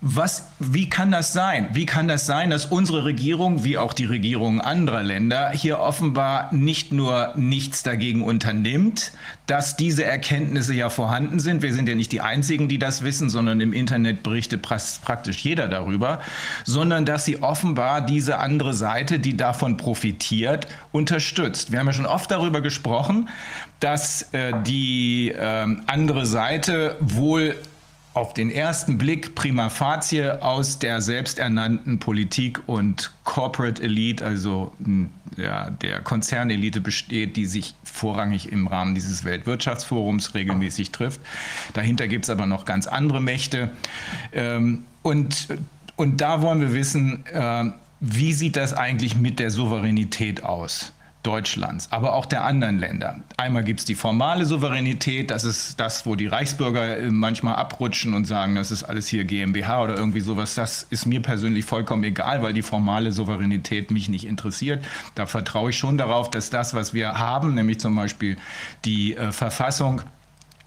Was, 0.03 0.47
wie 0.57 0.89
kann 0.89 1.11
das 1.11 1.31
sein? 1.31 1.69
Wie 1.73 1.85
kann 1.85 2.07
das 2.07 2.25
sein, 2.25 2.49
dass 2.49 2.65
unsere 2.65 3.05
Regierung, 3.05 3.63
wie 3.63 3.77
auch 3.77 3.93
die 3.93 4.05
Regierungen 4.05 4.59
anderer 4.59 5.03
Länder, 5.03 5.51
hier 5.51 5.77
offenbar 5.77 6.51
nicht 6.51 6.91
nur 6.91 7.33
nichts 7.35 7.83
dagegen 7.83 8.23
unternimmt, 8.23 9.11
dass 9.45 9.77
diese 9.77 10.03
Erkenntnisse 10.03 10.73
ja 10.73 10.89
vorhanden 10.89 11.39
sind? 11.39 11.61
Wir 11.61 11.71
sind 11.75 11.87
ja 11.87 11.93
nicht 11.93 12.11
die 12.11 12.21
Einzigen, 12.21 12.67
die 12.67 12.79
das 12.79 13.03
wissen, 13.03 13.29
sondern 13.29 13.61
im 13.61 13.73
Internet 13.73 14.23
berichtet 14.23 14.63
praktisch 14.63 15.37
jeder 15.37 15.67
darüber, 15.67 16.19
sondern 16.63 17.05
dass 17.05 17.25
sie 17.25 17.43
offenbar 17.43 18.01
diese 18.01 18.39
andere 18.39 18.73
Seite, 18.73 19.19
die 19.19 19.37
davon 19.37 19.77
profitiert, 19.77 20.65
unterstützt. 20.91 21.71
Wir 21.71 21.77
haben 21.77 21.85
ja 21.85 21.93
schon 21.93 22.07
oft 22.07 22.31
darüber 22.31 22.61
gesprochen, 22.61 23.29
dass 23.79 24.23
äh, 24.31 24.53
die 24.65 25.29
äh, 25.29 25.67
andere 25.85 26.25
Seite 26.25 26.97
wohl 27.01 27.55
auf 28.13 28.33
den 28.33 28.51
ersten 28.51 28.97
Blick 28.97 29.35
prima 29.35 29.69
facie 29.69 30.41
aus 30.41 30.79
der 30.79 31.01
selbsternannten 31.01 31.99
Politik 31.99 32.61
und 32.67 33.11
Corporate 33.23 33.81
Elite, 33.81 34.25
also 34.25 34.73
hm, 34.83 35.09
ja, 35.37 35.69
der 35.69 36.01
Konzernelite 36.01 36.81
besteht, 36.81 37.37
die 37.37 37.45
sich 37.45 37.73
vorrangig 37.83 38.51
im 38.51 38.67
Rahmen 38.67 38.95
dieses 38.95 39.23
Weltwirtschaftsforums 39.23 40.33
regelmäßig 40.35 40.91
trifft. 40.91 41.21
Dahinter 41.73 42.09
gibt 42.09 42.25
es 42.25 42.29
aber 42.29 42.45
noch 42.45 42.65
ganz 42.65 42.85
andere 42.87 43.21
Mächte. 43.21 43.71
Ähm, 44.33 44.83
und, 45.03 45.47
und 45.95 46.19
da 46.19 46.41
wollen 46.41 46.59
wir 46.59 46.73
wissen, 46.73 47.25
äh, 47.27 47.71
wie 48.01 48.33
sieht 48.33 48.57
das 48.57 48.73
eigentlich 48.73 49.15
mit 49.15 49.39
der 49.39 49.51
Souveränität 49.51 50.43
aus? 50.43 50.91
Deutschlands, 51.23 51.87
aber 51.91 52.13
auch 52.13 52.25
der 52.25 52.43
anderen 52.43 52.79
Länder. 52.79 53.17
Einmal 53.37 53.63
gibt 53.63 53.81
es 53.81 53.85
die 53.85 53.95
formale 53.95 54.45
Souveränität, 54.45 55.29
das 55.29 55.43
ist 55.43 55.79
das, 55.79 56.05
wo 56.05 56.15
die 56.15 56.27
Reichsbürger 56.27 56.97
äh, 56.97 57.11
manchmal 57.11 57.55
abrutschen 57.55 58.13
und 58.13 58.25
sagen, 58.25 58.55
das 58.55 58.71
ist 58.71 58.83
alles 58.83 59.07
hier 59.07 59.23
GmbH 59.23 59.83
oder 59.83 59.95
irgendwie 59.95 60.21
sowas. 60.21 60.55
Das 60.55 60.83
ist 60.89 61.05
mir 61.05 61.21
persönlich 61.21 61.65
vollkommen 61.65 62.03
egal, 62.03 62.41
weil 62.41 62.53
die 62.53 62.63
formale 62.63 63.11
Souveränität 63.11 63.91
mich 63.91 64.09
nicht 64.09 64.25
interessiert. 64.25 64.83
Da 65.13 65.27
vertraue 65.27 65.69
ich 65.69 65.77
schon 65.77 65.97
darauf, 65.97 66.31
dass 66.31 66.49
das, 66.49 66.73
was 66.73 66.93
wir 66.93 67.19
haben, 67.19 67.53
nämlich 67.53 67.79
zum 67.79 67.95
Beispiel 67.95 68.37
die 68.83 69.15
äh, 69.15 69.31
Verfassung, 69.31 70.01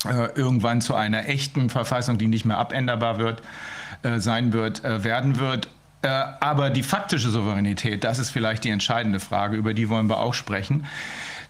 äh, 0.04 0.28
irgendwann 0.36 0.80
zu 0.80 0.94
einer 0.94 1.28
echten 1.28 1.68
Verfassung, 1.68 2.18
die 2.18 2.28
nicht 2.28 2.44
mehr 2.44 2.58
abänderbar 2.58 3.18
wird, 3.18 3.42
äh, 4.02 4.20
sein 4.20 4.52
wird, 4.52 4.84
äh, 4.84 5.02
werden 5.02 5.40
wird 5.40 5.68
aber 6.04 6.70
die 6.70 6.82
faktische 6.82 7.30
Souveränität, 7.30 8.04
das 8.04 8.18
ist 8.18 8.30
vielleicht 8.30 8.64
die 8.64 8.70
entscheidende 8.70 9.20
Frage, 9.20 9.56
über 9.56 9.74
die 9.74 9.88
wollen 9.88 10.08
wir 10.08 10.18
auch 10.18 10.34
sprechen. 10.34 10.86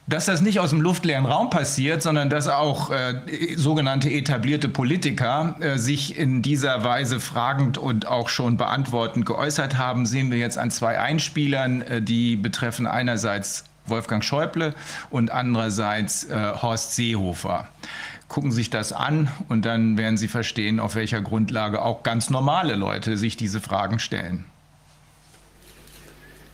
Dass 0.07 0.27
das 0.27 0.43
nicht 0.43 0.61
aus 0.61 0.69
dem 0.69 0.83
luftleeren 0.83 1.25
Raum 1.25 1.49
passiert, 1.49 2.03
sondern 2.03 2.29
dass 2.29 2.47
auch 2.47 2.91
äh, 2.91 3.23
sogenannte 3.57 4.11
etablierte 4.11 4.69
Politiker 4.69 5.57
äh, 5.61 5.79
sich 5.79 6.19
in 6.19 6.43
dieser 6.43 6.85
Weise 6.85 7.21
fragend 7.21 7.79
und 7.79 8.07
auch 8.07 8.29
schon 8.29 8.59
beantwortend 8.59 9.25
geäußert 9.25 9.79
haben, 9.79 10.05
sehen 10.05 10.31
wir 10.31 10.37
jetzt 10.37 10.59
an 10.59 10.71
zwei 10.71 10.99
Einspielern, 10.99 11.81
äh, 11.81 12.03
die 12.03 12.37
betreffen 12.37 12.87
einerseits 12.87 13.65
Wolfgang 13.87 14.23
Schäuble 14.23 14.75
und 15.09 15.31
andererseits 15.31 16.25
äh, 16.25 16.53
Horst 16.61 16.95
Seehofer 16.97 17.69
gucken 18.29 18.53
sich 18.53 18.71
das 18.71 18.93
an 18.93 19.29
und 19.49 19.65
dann 19.65 19.97
werden 19.97 20.17
Sie 20.17 20.29
verstehen, 20.29 20.81
auf 20.81 20.95
welcher 20.95 21.21
Grundlage 21.21 21.83
auch 21.83 22.03
ganz 22.03 22.31
normale 22.31 22.75
Leute 22.75 23.17
sich 23.17 23.37
diese 23.37 23.61
Fragen 23.61 23.99
stellen. 23.99 24.45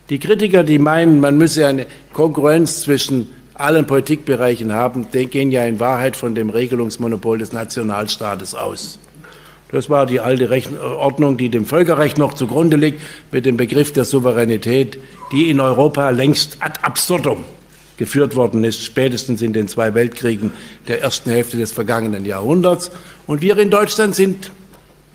Die 0.09 0.19
Kritiker, 0.19 0.63
die 0.63 0.77
meinen, 0.77 1.19
man 1.19 1.37
müsse 1.37 1.65
eine 1.65 1.87
Konkurrenz 2.13 2.81
zwischen 2.81 3.29
allen 3.53 3.87
Politikbereichen 3.87 4.73
haben, 4.73 5.07
die 5.11 5.27
gehen 5.27 5.51
ja 5.51 5.63
in 5.65 5.79
Wahrheit 5.79 6.15
von 6.15 6.35
dem 6.35 6.49
Regelungsmonopol 6.49 7.37
des 7.37 7.53
Nationalstaates 7.53 8.55
aus. 8.55 8.99
Das 9.71 9.89
war 9.89 10.05
die 10.05 10.19
alte 10.19 10.49
Ordnung, 10.81 11.37
die 11.37 11.49
dem 11.49 11.65
Völkerrecht 11.65 12.17
noch 12.17 12.33
zugrunde 12.33 12.75
liegt, 12.75 13.01
mit 13.31 13.45
dem 13.45 13.55
Begriff 13.55 13.93
der 13.93 14.03
Souveränität, 14.03 14.99
die 15.31 15.49
in 15.49 15.61
Europa 15.61 16.09
längst 16.09 16.57
ad 16.59 16.81
absurdum 16.81 17.45
geführt 17.97 18.35
worden 18.35 18.63
ist, 18.63 18.83
spätestens 18.83 19.41
in 19.41 19.53
den 19.53 19.67
zwei 19.67 19.93
Weltkriegen 19.93 20.51
der 20.87 21.01
ersten 21.01 21.29
Hälfte 21.29 21.57
des 21.57 21.71
vergangenen 21.71 22.25
Jahrhunderts. 22.25 22.91
Und 23.27 23.41
wir 23.41 23.57
in 23.57 23.69
Deutschland 23.69 24.15
sind 24.15 24.51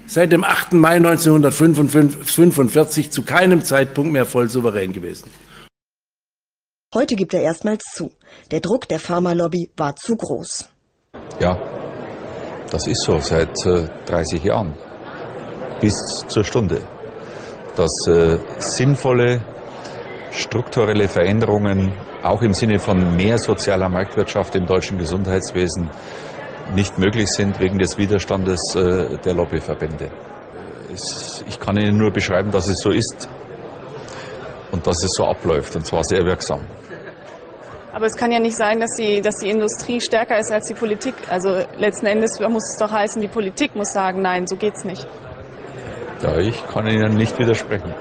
seit 0.06 0.32
dem 0.32 0.44
8. 0.44 0.74
Mai 0.74 0.96
1945 0.96 3.10
zu 3.10 3.22
keinem 3.22 3.64
Zeitpunkt 3.64 4.12
mehr 4.12 4.26
voll 4.26 4.48
souverän 4.48 4.92
gewesen. 4.92 5.30
Heute 6.94 7.16
gibt 7.16 7.34
er 7.34 7.42
erstmals 7.42 7.84
zu. 7.92 8.12
Der 8.50 8.60
Druck 8.60 8.88
der 8.88 9.00
Pharmalobby 9.00 9.70
war 9.76 9.96
zu 9.96 10.16
groß. 10.16 10.68
Ja, 11.40 11.60
das 12.70 12.86
ist 12.86 13.02
so 13.02 13.18
seit 13.20 13.66
äh, 13.66 13.88
30 14.06 14.44
Jahren. 14.44 14.74
Bis 15.80 15.94
zur 16.28 16.44
Stunde. 16.44 16.80
Dass 17.76 18.06
äh, 18.06 18.38
sinnvolle 18.58 19.42
strukturelle 20.30 21.08
Veränderungen 21.08 21.92
auch 22.28 22.42
im 22.42 22.52
Sinne 22.52 22.78
von 22.78 23.16
mehr 23.16 23.38
sozialer 23.38 23.88
Marktwirtschaft 23.88 24.54
im 24.56 24.66
deutschen 24.66 24.98
Gesundheitswesen 24.98 25.90
nicht 26.74 26.98
möglich 26.98 27.28
sind 27.30 27.60
wegen 27.60 27.78
des 27.78 27.96
Widerstandes 27.96 28.74
äh, 28.74 29.18
der 29.18 29.34
Lobbyverbände. 29.34 30.10
ich 31.46 31.60
kann 31.60 31.76
Ihnen 31.76 31.96
nur 31.96 32.10
beschreiben, 32.10 32.50
dass 32.50 32.68
es 32.68 32.80
so 32.80 32.90
ist 32.90 33.28
und 34.72 34.86
dass 34.86 35.02
es 35.02 35.12
so 35.12 35.24
abläuft, 35.24 35.76
und 35.76 35.86
zwar 35.86 36.04
sehr 36.04 36.24
wirksam. 36.24 36.60
Aber 37.92 38.06
es 38.06 38.16
kann 38.16 38.30
ja 38.30 38.38
nicht 38.38 38.56
sein, 38.56 38.78
dass 38.78 38.94
die, 38.96 39.22
dass 39.22 39.36
die 39.36 39.48
Industrie 39.48 40.02
stärker 40.02 40.38
ist 40.38 40.52
als 40.52 40.66
die 40.66 40.74
Politik. 40.74 41.14
Also 41.30 41.62
letzten 41.78 42.04
Endes 42.04 42.38
muss 42.40 42.68
es 42.72 42.76
doch 42.76 42.90
heißen, 42.90 43.22
die 43.22 43.28
Politik 43.28 43.74
muss 43.74 43.92
sagen, 43.92 44.20
nein, 44.20 44.46
so 44.46 44.56
geht's 44.56 44.84
nicht. 44.84 45.06
Ja, 46.22 46.36
ich 46.36 46.66
kann 46.66 46.86
Ihnen 46.86 47.14
nicht 47.14 47.38
widersprechen. 47.38 47.94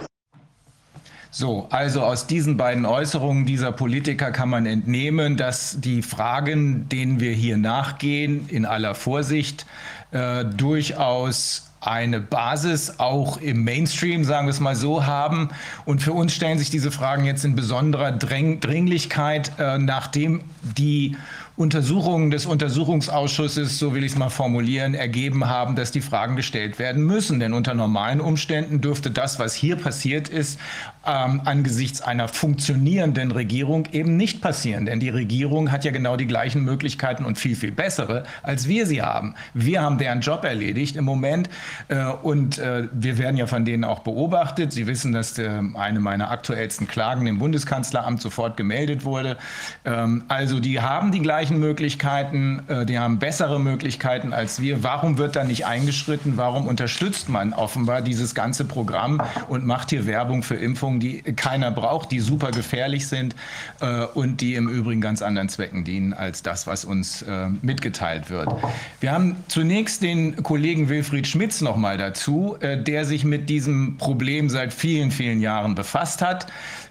So, 1.37 1.67
also 1.69 2.01
aus 2.01 2.27
diesen 2.27 2.55
beiden 2.55 2.85
Äußerungen 2.85 3.45
dieser 3.45 3.73
Politiker 3.73 4.31
kann 4.31 4.47
man 4.47 4.65
entnehmen, 4.65 5.35
dass 5.35 5.81
die 5.81 6.01
Fragen, 6.01 6.87
denen 6.87 7.19
wir 7.19 7.33
hier 7.33 7.57
nachgehen, 7.57 8.47
in 8.47 8.65
aller 8.65 8.95
Vorsicht 8.95 9.65
äh, 10.11 10.45
durchaus 10.45 11.73
eine 11.81 12.21
Basis 12.21 12.99
auch 12.99 13.35
im 13.41 13.65
Mainstream, 13.65 14.23
sagen 14.23 14.47
wir 14.47 14.51
es 14.51 14.61
mal 14.61 14.77
so, 14.77 15.05
haben. 15.05 15.49
Und 15.83 16.01
für 16.01 16.13
uns 16.13 16.33
stellen 16.33 16.57
sich 16.57 16.69
diese 16.69 16.89
Fragen 16.89 17.25
jetzt 17.25 17.43
in 17.43 17.53
besonderer 17.53 18.13
Dräng 18.13 18.61
Dringlichkeit, 18.61 19.51
äh, 19.59 19.77
nachdem 19.77 20.41
die 20.61 21.17
Untersuchungen 21.57 22.31
des 22.31 22.45
Untersuchungsausschusses, 22.45 23.79
so 23.79 23.93
will 23.93 24.03
ich 24.03 24.11
es 24.11 24.17
mal 24.17 24.29
formulieren, 24.29 24.93
ergeben 24.93 25.47
haben, 25.47 25.75
dass 25.75 25.91
die 25.91 26.01
Fragen 26.01 26.35
gestellt 26.35 26.79
werden 26.79 27.05
müssen. 27.05 27.39
Denn 27.39 27.53
unter 27.53 27.73
normalen 27.73 28.19
Umständen 28.19 28.81
dürfte 28.81 29.09
das, 29.09 29.39
was 29.39 29.53
hier 29.53 29.77
passiert 29.77 30.27
ist, 30.27 30.59
ähm, 31.05 31.41
angesichts 31.45 32.01
einer 32.01 32.27
funktionierenden 32.27 33.31
Regierung 33.31 33.87
eben 33.91 34.17
nicht 34.17 34.41
passieren. 34.41 34.85
Denn 34.85 34.99
die 34.99 35.09
Regierung 35.09 35.71
hat 35.71 35.85
ja 35.85 35.91
genau 35.91 36.15
die 36.17 36.27
gleichen 36.27 36.63
Möglichkeiten 36.63 37.25
und 37.25 37.37
viel, 37.37 37.55
viel 37.55 37.71
bessere, 37.71 38.23
als 38.43 38.67
wir 38.67 38.85
sie 38.85 39.01
haben. 39.01 39.35
Wir 39.53 39.81
haben 39.81 39.97
deren 39.97 40.21
Job 40.21 40.43
erledigt 40.43 40.95
im 40.95 41.05
Moment 41.05 41.49
äh, 41.87 42.05
und 42.05 42.57
äh, 42.57 42.87
wir 42.91 43.17
werden 43.17 43.37
ja 43.37 43.47
von 43.47 43.65
denen 43.65 43.83
auch 43.83 43.99
beobachtet. 43.99 44.71
Sie 44.71 44.87
wissen, 44.87 45.11
dass 45.11 45.37
äh, 45.37 45.61
eine 45.75 45.99
meiner 45.99 46.31
aktuellsten 46.31 46.87
Klagen 46.87 47.27
im 47.27 47.39
Bundeskanzleramt 47.39 48.21
sofort 48.21 48.57
gemeldet 48.57 49.05
wurde. 49.05 49.37
Ähm, 49.83 50.23
also 50.27 50.59
die 50.59 50.81
haben 50.81 51.11
die 51.11 51.21
gleichen 51.21 51.59
Möglichkeiten, 51.59 52.63
äh, 52.67 52.85
die 52.85 52.99
haben 52.99 53.19
bessere 53.19 53.59
Möglichkeiten 53.59 54.33
als 54.33 54.61
wir. 54.61 54.83
Warum 54.83 55.17
wird 55.17 55.35
da 55.35 55.43
nicht 55.43 55.65
eingeschritten? 55.65 56.37
Warum 56.37 56.67
unterstützt 56.67 57.29
man 57.29 57.53
offenbar 57.53 58.01
dieses 58.01 58.35
ganze 58.35 58.65
Programm 58.65 59.21
und 59.47 59.65
macht 59.65 59.89
hier 59.89 60.05
Werbung 60.05 60.43
für 60.43 60.55
Impfungen, 60.55 60.94
die 60.99 61.21
keiner 61.21 61.71
braucht, 61.71 62.11
die 62.11 62.19
super 62.19 62.51
gefährlich 62.51 63.07
sind 63.07 63.35
äh, 63.81 64.05
und 64.05 64.41
die 64.41 64.55
im 64.55 64.69
Übrigen 64.69 65.01
ganz 65.01 65.21
anderen 65.21 65.49
Zwecken 65.49 65.83
dienen 65.83 66.13
als 66.13 66.43
das, 66.43 66.67
was 66.67 66.85
uns 66.85 67.21
äh, 67.21 67.47
mitgeteilt 67.61 68.29
wird. 68.29 68.49
Wir 68.99 69.11
haben 69.11 69.37
zunächst 69.47 70.01
den 70.01 70.43
Kollegen 70.43 70.89
Wilfried 70.89 71.27
Schmitz 71.27 71.61
noch 71.61 71.75
mal 71.77 71.97
dazu, 71.97 72.57
der 72.61 73.05
sich 73.05 73.23
mit 73.23 73.49
diesem 73.49 73.97
Problem 73.97 74.49
seit 74.49 74.73
vielen, 74.73 75.11
vielen 75.11 75.41
Jahren 75.41 75.75
befasst 75.75 76.21
hat. 76.21 76.47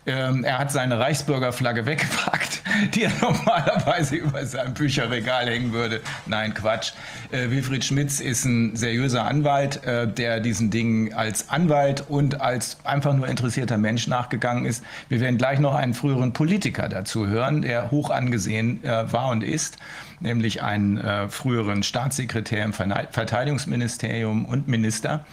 Ähm, 0.06 0.44
er 0.44 0.58
hat 0.58 0.70
seine 0.70 0.98
Reichsbürgerflagge 0.98 1.86
weggepackt, 1.86 2.62
die 2.94 3.04
er 3.04 3.12
normalerweise 3.20 4.16
über 4.16 4.44
seinem 4.44 4.74
Bücherregal 4.74 5.46
hängen 5.46 5.72
würde. 5.72 6.00
Nein, 6.26 6.52
Quatsch. 6.52 6.92
Äh, 7.30 7.50
Wilfried 7.50 7.84
Schmitz 7.84 8.20
ist 8.20 8.44
ein 8.44 8.76
seriöser 8.76 9.24
Anwalt, 9.24 9.82
äh, 9.84 10.06
der 10.06 10.40
diesen 10.40 10.70
Dingen 10.70 11.14
als 11.14 11.48
Anwalt 11.48 12.04
und 12.08 12.40
als 12.40 12.76
einfach 12.84 13.14
nur 13.14 13.28
interessierter 13.28 13.78
Mensch 13.78 14.06
nachgegangen 14.06 14.66
ist. 14.66 14.84
Wir 15.08 15.20
werden 15.20 15.38
gleich 15.38 15.58
noch 15.58 15.74
einen 15.74 15.94
früheren 15.94 16.32
Politiker 16.32 16.88
dazu 16.88 17.26
hören, 17.26 17.62
der 17.62 17.90
hoch 17.90 18.10
angesehen 18.10 18.84
äh, 18.84 19.10
war 19.12 19.28
und 19.28 19.42
ist 19.42 19.78
nämlich 20.20 20.62
einen 20.62 20.98
äh, 20.98 21.28
früheren 21.28 21.82
Staatssekretär 21.82 22.64
im 22.64 22.72
Verteidigungsministerium 22.72 24.44
und 24.44 24.68
Minister, 24.68 25.24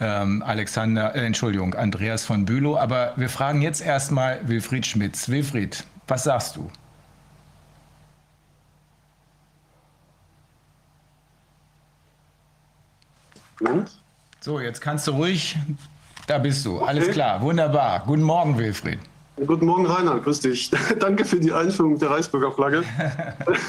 ähm, 0.00 0.42
Alexander, 0.44 1.14
äh, 1.14 1.24
Entschuldigung, 1.24 1.74
Andreas 1.74 2.24
von 2.24 2.44
Bülow. 2.44 2.76
Aber 2.76 3.12
wir 3.16 3.28
fragen 3.28 3.62
jetzt 3.62 3.80
erstmal 3.80 4.40
Wilfried 4.48 4.86
Schmitz. 4.86 5.28
Wilfried, 5.28 5.84
was 6.06 6.24
sagst 6.24 6.56
du? 6.56 6.70
So, 14.40 14.60
jetzt 14.60 14.80
kannst 14.80 15.06
du 15.06 15.12
ruhig. 15.12 15.56
Da 16.26 16.38
bist 16.38 16.66
du. 16.66 16.76
Okay. 16.76 16.84
Alles 16.86 17.08
klar. 17.08 17.40
Wunderbar. 17.40 18.02
Guten 18.06 18.22
Morgen, 18.22 18.58
Wilfried. 18.58 18.98
Guten 19.46 19.66
Morgen, 19.66 19.86
Rainer. 19.86 20.20
Grüß 20.20 20.40
dich. 20.40 20.70
Danke 21.00 21.24
für 21.24 21.40
die 21.40 21.52
Einführung 21.52 21.98
der 21.98 22.10
Reichsbürger 22.10 22.52
Flagge. 22.52 22.84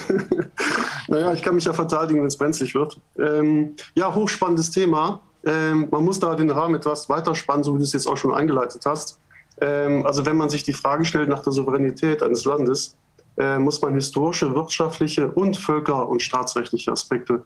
naja, 1.07 1.33
ich 1.33 1.41
kann 1.41 1.55
mich 1.55 1.65
ja 1.65 1.73
verteidigen, 1.73 2.19
wenn 2.19 2.27
es 2.27 2.37
brenzlig 2.37 2.75
wird. 2.75 2.99
Ähm, 3.17 3.75
ja, 3.93 4.13
hochspannendes 4.13 4.71
Thema. 4.71 5.21
Ähm, 5.45 5.87
man 5.91 6.03
muss 6.03 6.19
da 6.19 6.35
den 6.35 6.49
Rahmen 6.49 6.75
etwas 6.75 7.07
weiterspannen, 7.07 7.63
so 7.63 7.73
wie 7.73 7.77
du 7.77 7.83
es 7.83 7.93
jetzt 7.93 8.07
auch 8.07 8.17
schon 8.17 8.33
eingeleitet 8.33 8.83
hast. 8.85 9.19
Ähm, 9.61 10.05
also 10.05 10.25
wenn 10.25 10.37
man 10.37 10.49
sich 10.49 10.63
die 10.63 10.73
Frage 10.73 11.05
stellt 11.05 11.29
nach 11.29 11.43
der 11.43 11.53
Souveränität 11.53 12.23
eines 12.23 12.45
Landes, 12.45 12.95
äh, 13.37 13.59
muss 13.59 13.81
man 13.81 13.93
historische, 13.93 14.53
wirtschaftliche 14.55 15.29
und 15.29 15.57
völker- 15.57 16.07
und 16.07 16.21
staatsrechtliche 16.21 16.91
Aspekte 16.91 17.43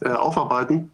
äh, 0.00 0.10
aufarbeiten. 0.10 0.90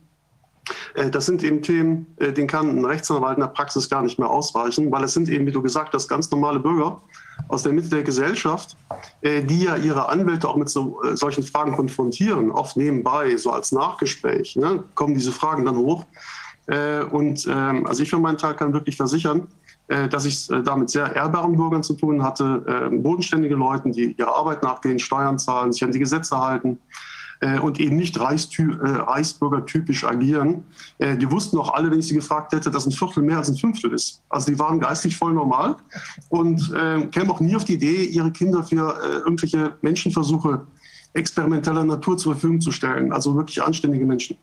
Äh, 0.94 1.10
das 1.10 1.26
sind 1.26 1.42
eben 1.42 1.62
Themen, 1.62 2.06
äh, 2.18 2.32
den 2.32 2.46
kann 2.46 2.68
ein 2.68 2.84
Rechtsanwalt 2.84 3.36
in 3.36 3.42
der 3.42 3.48
Praxis 3.48 3.88
gar 3.88 4.02
nicht 4.02 4.18
mehr 4.18 4.30
ausweichen, 4.30 4.90
weil 4.90 5.04
es 5.04 5.14
sind 5.14 5.28
eben, 5.28 5.46
wie 5.46 5.52
du 5.52 5.62
gesagt 5.62 5.94
hast, 5.94 6.08
ganz 6.08 6.30
normale 6.30 6.60
Bürger 6.60 7.00
aus 7.48 7.62
der 7.62 7.72
Mitte 7.72 7.88
der 7.88 8.02
Gesellschaft, 8.02 8.76
äh, 9.22 9.42
die 9.42 9.64
ja 9.64 9.76
ihre 9.76 10.08
Anwälte 10.08 10.48
auch 10.48 10.56
mit 10.56 10.68
so, 10.68 11.00
solchen 11.14 11.42
Fragen 11.42 11.74
konfrontieren, 11.74 12.50
oft 12.50 12.76
nebenbei, 12.76 13.36
so 13.36 13.50
als 13.50 13.72
Nachgespräch, 13.72 14.56
ne, 14.56 14.84
kommen 14.94 15.14
diese 15.14 15.32
Fragen 15.32 15.64
dann 15.64 15.76
hoch. 15.76 16.04
Und 16.66 17.46
ähm, 17.46 17.86
also 17.86 18.02
ich 18.02 18.10
für 18.10 18.18
meinen 18.18 18.38
Teil 18.38 18.54
kann 18.54 18.72
wirklich 18.72 18.96
versichern, 18.96 19.48
dass 19.86 20.24
ich 20.24 20.46
da 20.46 20.76
mit 20.76 20.88
sehr 20.88 21.14
ehrbaren 21.14 21.56
Bürgern 21.58 21.82
zu 21.82 21.92
tun 21.92 22.22
hatte, 22.22 22.90
bodenständige 22.90 23.54
Leute, 23.54 23.90
die 23.90 24.12
ihrer 24.12 24.34
Arbeit 24.34 24.62
nachgehen, 24.62 24.98
Steuern 24.98 25.38
zahlen, 25.38 25.74
sich 25.74 25.84
an 25.84 25.92
die 25.92 25.98
Gesetze 25.98 26.38
halten, 26.38 26.78
äh, 27.40 27.58
und 27.58 27.80
eben 27.80 27.96
nicht 27.96 28.18
Reichstü 28.18 28.78
äh, 28.78 28.88
Reichsbürgertypisch 29.02 30.04
agieren. 30.04 30.64
Äh, 30.98 31.16
die 31.16 31.30
wussten 31.30 31.58
auch 31.58 31.74
alle, 31.74 31.90
wenn 31.90 31.98
ich 31.98 32.08
sie 32.08 32.14
gefragt 32.14 32.52
hätte, 32.52 32.70
dass 32.70 32.86
ein 32.86 32.92
Viertel 32.92 33.22
mehr 33.22 33.38
als 33.38 33.48
ein 33.48 33.56
Fünftel 33.56 33.92
ist. 33.92 34.22
Also 34.28 34.50
die 34.50 34.58
waren 34.58 34.80
geistig 34.80 35.16
voll 35.16 35.32
normal 35.32 35.76
und 36.28 36.72
äh, 36.72 37.06
kämen 37.06 37.30
auch 37.30 37.40
nie 37.40 37.56
auf 37.56 37.64
die 37.64 37.74
Idee, 37.74 38.04
ihre 38.04 38.30
Kinder 38.30 38.62
für 38.62 38.98
äh, 39.02 39.18
irgendwelche 39.18 39.76
Menschenversuche 39.82 40.66
experimenteller 41.12 41.84
Natur 41.84 42.16
zur 42.16 42.32
Verfügung 42.32 42.60
zu 42.60 42.72
stellen. 42.72 43.12
Also 43.12 43.36
wirklich 43.36 43.62
anständige 43.62 44.04
Menschen. 44.04 44.36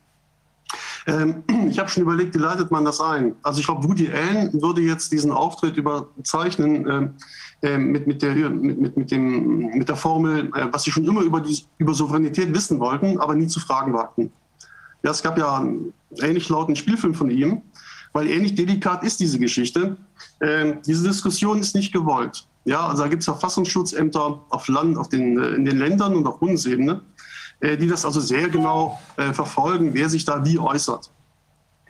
Ähm, 1.07 1.43
ich 1.69 1.79
habe 1.79 1.89
schon 1.89 2.03
überlegt, 2.03 2.35
wie 2.35 2.39
leitet 2.39 2.71
man 2.71 2.85
das 2.85 2.99
ein? 2.99 3.35
Also 3.43 3.59
ich 3.59 3.65
glaube, 3.65 3.87
Woody 3.87 4.09
Allen 4.11 4.61
würde 4.61 4.81
jetzt 4.81 5.11
diesen 5.11 5.31
Auftritt 5.31 5.77
überzeichnen 5.77 7.15
äh, 7.61 7.77
mit, 7.77 8.07
mit, 8.07 8.21
der, 8.21 8.49
mit, 8.49 8.97
mit, 8.97 9.11
dem, 9.11 9.67
mit 9.77 9.89
der 9.89 9.95
Formel, 9.95 10.51
äh, 10.55 10.67
was 10.71 10.83
sie 10.83 10.91
schon 10.91 11.05
immer 11.05 11.21
über, 11.21 11.41
die, 11.41 11.63
über 11.77 11.93
Souveränität 11.93 12.53
wissen 12.53 12.79
wollten, 12.79 13.19
aber 13.19 13.35
nie 13.35 13.47
zu 13.47 13.59
fragen 13.59 13.93
wagten. 13.93 14.31
Ja, 15.03 15.11
es 15.11 15.23
gab 15.23 15.37
ja 15.37 15.57
einen 15.57 15.93
ähnlich 16.19 16.49
lauten 16.49 16.75
Spielfilm 16.75 17.15
von 17.15 17.31
ihm, 17.31 17.63
weil 18.13 18.27
ähnlich 18.27 18.55
delikat 18.55 19.03
ist 19.03 19.19
diese 19.19 19.39
Geschichte. 19.39 19.97
Äh, 20.39 20.75
diese 20.85 21.07
Diskussion 21.07 21.59
ist 21.59 21.75
nicht 21.75 21.93
gewollt. 21.93 22.45
Ja, 22.65 22.87
also 22.87 23.03
da 23.03 23.09
gibt 23.09 23.21
es 23.21 23.25
Verfassungsschutzämter 23.25 24.41
auf 24.49 24.67
Land, 24.67 24.97
auf 24.97 25.09
den, 25.09 25.39
äh, 25.39 25.49
in 25.49 25.65
den 25.65 25.79
Ländern 25.79 26.15
und 26.15 26.27
auf 26.27 26.39
Bundesebene, 26.39 27.01
die 27.61 27.87
das 27.87 28.05
also 28.05 28.19
sehr 28.19 28.49
genau 28.49 28.99
äh, 29.17 29.33
verfolgen, 29.33 29.93
wer 29.93 30.09
sich 30.09 30.25
da 30.25 30.43
wie 30.43 30.57
äußert. 30.57 31.11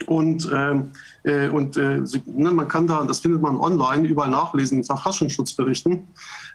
Und, 0.08 0.50
ähm, 0.54 0.92
äh, 1.24 1.50
und 1.50 1.78
äh, 1.78 2.02
ne, 2.26 2.52
man 2.52 2.68
kann 2.68 2.88
da, 2.88 3.04
das 3.04 3.20
findet 3.20 3.42
man 3.42 3.58
online, 3.58 4.08
überall 4.08 4.30
nachlesen 4.30 4.80
in 4.80 4.84
Verfassungsschutzberichten, 4.84 6.08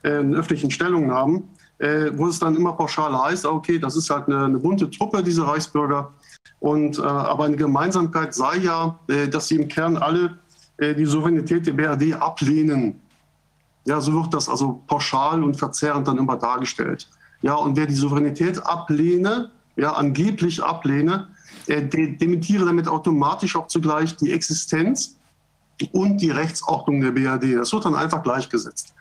äh, 0.02 0.20
in 0.20 0.34
öffentlichen 0.34 0.70
Stellungnahmen, 0.70 1.44
äh, 1.78 2.10
wo 2.14 2.26
es 2.26 2.38
dann 2.38 2.56
immer 2.56 2.72
pauschal 2.72 3.16
heißt, 3.16 3.46
okay, 3.46 3.78
das 3.78 3.96
ist 3.96 4.10
halt 4.10 4.28
eine, 4.28 4.44
eine 4.44 4.58
bunte 4.58 4.90
Truppe, 4.90 5.22
diese 5.22 5.46
Reichsbürger. 5.46 6.12
Und, 6.58 6.98
äh, 6.98 7.02
aber 7.02 7.44
eine 7.44 7.56
Gemeinsamkeit 7.56 8.34
sei 8.34 8.56
ja, 8.58 8.98
äh, 9.08 9.28
dass 9.28 9.48
sie 9.48 9.56
im 9.56 9.68
Kern 9.68 9.96
alle 9.96 10.38
die 10.78 11.06
Souveränität 11.06 11.66
der 11.66 11.72
BRD 11.72 12.12
ablehnen. 12.20 13.00
Ja, 13.86 13.98
so 13.98 14.12
wird 14.12 14.34
das 14.34 14.46
also 14.46 14.82
pauschal 14.86 15.42
und 15.42 15.56
verzerrend 15.56 16.06
dann 16.06 16.18
immer 16.18 16.36
dargestellt. 16.36 17.08
Ja, 17.42 17.54
und 17.54 17.76
wer 17.76 17.86
die 17.86 17.94
Souveränität 17.94 18.64
ablehne, 18.64 19.50
ja, 19.76 19.92
angeblich 19.92 20.62
ablehne, 20.62 21.28
dementiere 21.68 22.64
damit 22.64 22.88
automatisch 22.88 23.56
auch 23.56 23.66
zugleich 23.66 24.16
die 24.16 24.32
Existenz 24.32 25.16
und 25.92 26.18
die 26.18 26.30
Rechtsordnung 26.30 27.00
der 27.00 27.10
BRD. 27.10 27.56
Das 27.56 27.72
wird 27.72 27.84
dann 27.84 27.94
einfach 27.94 28.22
gleichgesetzt. 28.22 28.94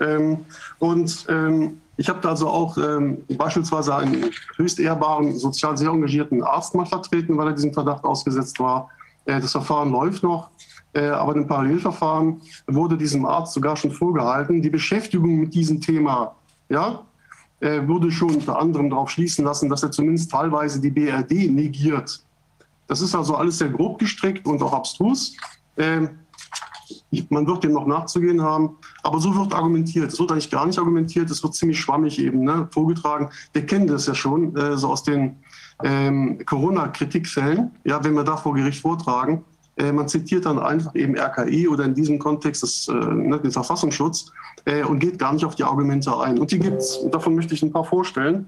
Ähm, 0.00 0.46
und 0.78 1.26
ähm, 1.28 1.80
ich 1.96 2.08
habe 2.08 2.20
da 2.20 2.30
also 2.30 2.48
auch 2.48 2.76
ähm, 2.78 3.22
beispielsweise 3.36 3.94
einen 3.94 4.30
höchst 4.56 4.80
ehrbaren, 4.80 5.38
sozial 5.38 5.76
sehr 5.76 5.90
engagierten 5.90 6.42
Arzt 6.42 6.74
mal 6.74 6.86
vertreten, 6.86 7.36
weil 7.36 7.48
er 7.48 7.52
diesem 7.52 7.74
Verdacht 7.74 8.04
ausgesetzt 8.04 8.58
war. 8.58 8.88
Äh, 9.26 9.40
das 9.40 9.52
Verfahren 9.52 9.92
läuft 9.92 10.22
noch, 10.22 10.48
äh, 10.94 11.08
aber 11.08 11.36
im 11.36 11.46
Parallelverfahren 11.46 12.40
wurde 12.66 12.96
diesem 12.96 13.26
Arzt 13.26 13.52
sogar 13.52 13.76
schon 13.76 13.92
vorgehalten, 13.92 14.62
die 14.62 14.70
Beschäftigung 14.70 15.38
mit 15.38 15.54
diesem 15.54 15.80
Thema 15.80 16.34
ja, 16.68 17.02
äh, 17.62 17.86
würde 17.86 18.10
schon 18.10 18.34
unter 18.34 18.58
anderem 18.58 18.90
darauf 18.90 19.10
schließen 19.10 19.44
lassen, 19.44 19.68
dass 19.68 19.82
er 19.82 19.90
zumindest 19.92 20.30
teilweise 20.30 20.80
die 20.80 20.90
BRD 20.90 21.48
negiert. 21.50 22.20
Das 22.88 23.00
ist 23.00 23.14
also 23.14 23.36
alles 23.36 23.58
sehr 23.58 23.68
grob 23.68 23.98
gestrickt 23.98 24.46
und 24.46 24.62
auch 24.62 24.72
abstrus. 24.72 25.36
Ähm, 25.76 26.10
man 27.30 27.46
wird 27.46 27.64
dem 27.64 27.72
noch 27.72 27.86
nachzugehen 27.86 28.42
haben, 28.42 28.76
aber 29.02 29.20
so 29.20 29.34
wird 29.34 29.54
argumentiert. 29.54 30.12
Es 30.12 30.18
wird 30.18 30.32
eigentlich 30.32 30.50
gar 30.50 30.66
nicht 30.66 30.78
argumentiert, 30.78 31.30
es 31.30 31.42
wird 31.42 31.54
ziemlich 31.54 31.80
schwammig 31.80 32.18
eben 32.18 32.44
ne, 32.44 32.68
vorgetragen. 32.70 33.30
Wir 33.52 33.64
kennen 33.64 33.86
das 33.86 34.06
ja 34.06 34.14
schon, 34.14 34.56
äh, 34.56 34.76
so 34.76 34.88
aus 34.88 35.04
den 35.04 35.36
ähm, 35.84 36.44
Corona-Kritikfällen, 36.44 37.70
ja, 37.84 38.02
wenn 38.02 38.14
wir 38.14 38.24
da 38.24 38.36
vor 38.36 38.54
Gericht 38.54 38.80
vortragen. 38.80 39.44
Äh, 39.82 39.92
man 39.92 40.08
zitiert 40.08 40.46
dann 40.46 40.58
einfach 40.58 40.94
eben 40.94 41.16
RKI 41.16 41.68
oder 41.68 41.84
in 41.84 41.94
diesem 41.94 42.18
Kontext 42.18 42.62
das, 42.62 42.86
äh, 42.88 42.92
ne, 42.92 43.38
den 43.40 43.50
Verfassungsschutz 43.50 44.30
äh, 44.64 44.84
und 44.84 45.00
geht 45.00 45.18
gar 45.18 45.32
nicht 45.32 45.44
auf 45.44 45.56
die 45.56 45.64
Argumente 45.64 46.16
ein. 46.16 46.38
Und 46.38 46.52
die 46.52 46.58
gibt 46.58 46.78
es. 46.78 46.96
Und 46.96 47.12
davon 47.12 47.34
möchte 47.34 47.54
ich 47.54 47.62
ein 47.62 47.72
paar 47.72 47.84
vorstellen. 47.84 48.46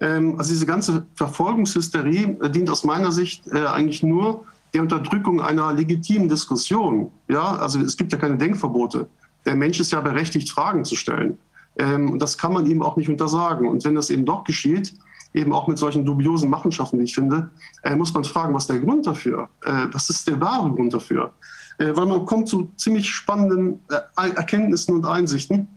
Ähm, 0.00 0.36
also 0.38 0.50
diese 0.50 0.64
ganze 0.64 1.06
Verfolgungshysterie 1.16 2.38
dient 2.48 2.70
aus 2.70 2.84
meiner 2.84 3.12
Sicht 3.12 3.52
eigentlich 3.52 4.02
nur 4.02 4.46
der 4.72 4.82
Unterdrückung 4.82 5.40
einer 5.40 5.72
legitimen 5.74 6.28
Diskussion. 6.28 7.10
Ja, 7.28 7.56
also 7.56 7.80
es 7.80 7.96
gibt 7.96 8.12
ja 8.12 8.18
keine 8.18 8.38
Denkverbote. 8.38 9.08
Der 9.44 9.56
Mensch 9.56 9.80
ist 9.80 9.92
ja 9.92 10.00
berechtigt, 10.00 10.48
Fragen 10.48 10.84
zu 10.84 10.96
stellen. 10.96 11.38
Ähm, 11.76 12.10
und 12.10 12.22
das 12.22 12.38
kann 12.38 12.54
man 12.54 12.64
ihm 12.66 12.82
auch 12.82 12.96
nicht 12.96 13.10
untersagen. 13.10 13.68
Und 13.68 13.84
wenn 13.84 13.94
das 13.94 14.08
eben 14.08 14.24
doch 14.24 14.44
geschieht, 14.44 14.94
eben 15.32 15.52
auch 15.52 15.68
mit 15.68 15.78
solchen 15.78 16.04
dubiosen 16.04 16.50
Machenschaften, 16.50 16.98
wie 16.98 17.04
ich 17.04 17.14
finde, 17.14 17.50
äh, 17.82 17.94
muss 17.94 18.12
man 18.12 18.24
fragen, 18.24 18.54
was 18.54 18.66
der 18.66 18.78
Grund 18.80 19.06
dafür? 19.06 19.48
Äh, 19.64 19.86
was 19.92 20.10
ist 20.10 20.26
der 20.26 20.40
wahre 20.40 20.70
Grund 20.70 20.92
dafür? 20.92 21.32
Äh, 21.78 21.96
weil 21.96 22.06
man 22.06 22.26
kommt 22.26 22.48
zu 22.48 22.70
ziemlich 22.76 23.10
spannenden 23.10 23.80
äh, 23.90 24.30
Erkenntnissen 24.36 24.94
und 24.94 25.06
Einsichten. 25.06 25.68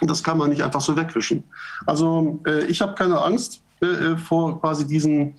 Und 0.00 0.10
das 0.10 0.22
kann 0.22 0.38
man 0.38 0.50
nicht 0.50 0.62
einfach 0.62 0.80
so 0.80 0.96
wegwischen. 0.96 1.44
Also 1.86 2.40
äh, 2.46 2.64
ich 2.66 2.80
habe 2.80 2.94
keine 2.94 3.20
Angst 3.20 3.62
äh, 3.80 4.16
vor 4.16 4.60
quasi 4.60 4.86
diesen 4.86 5.34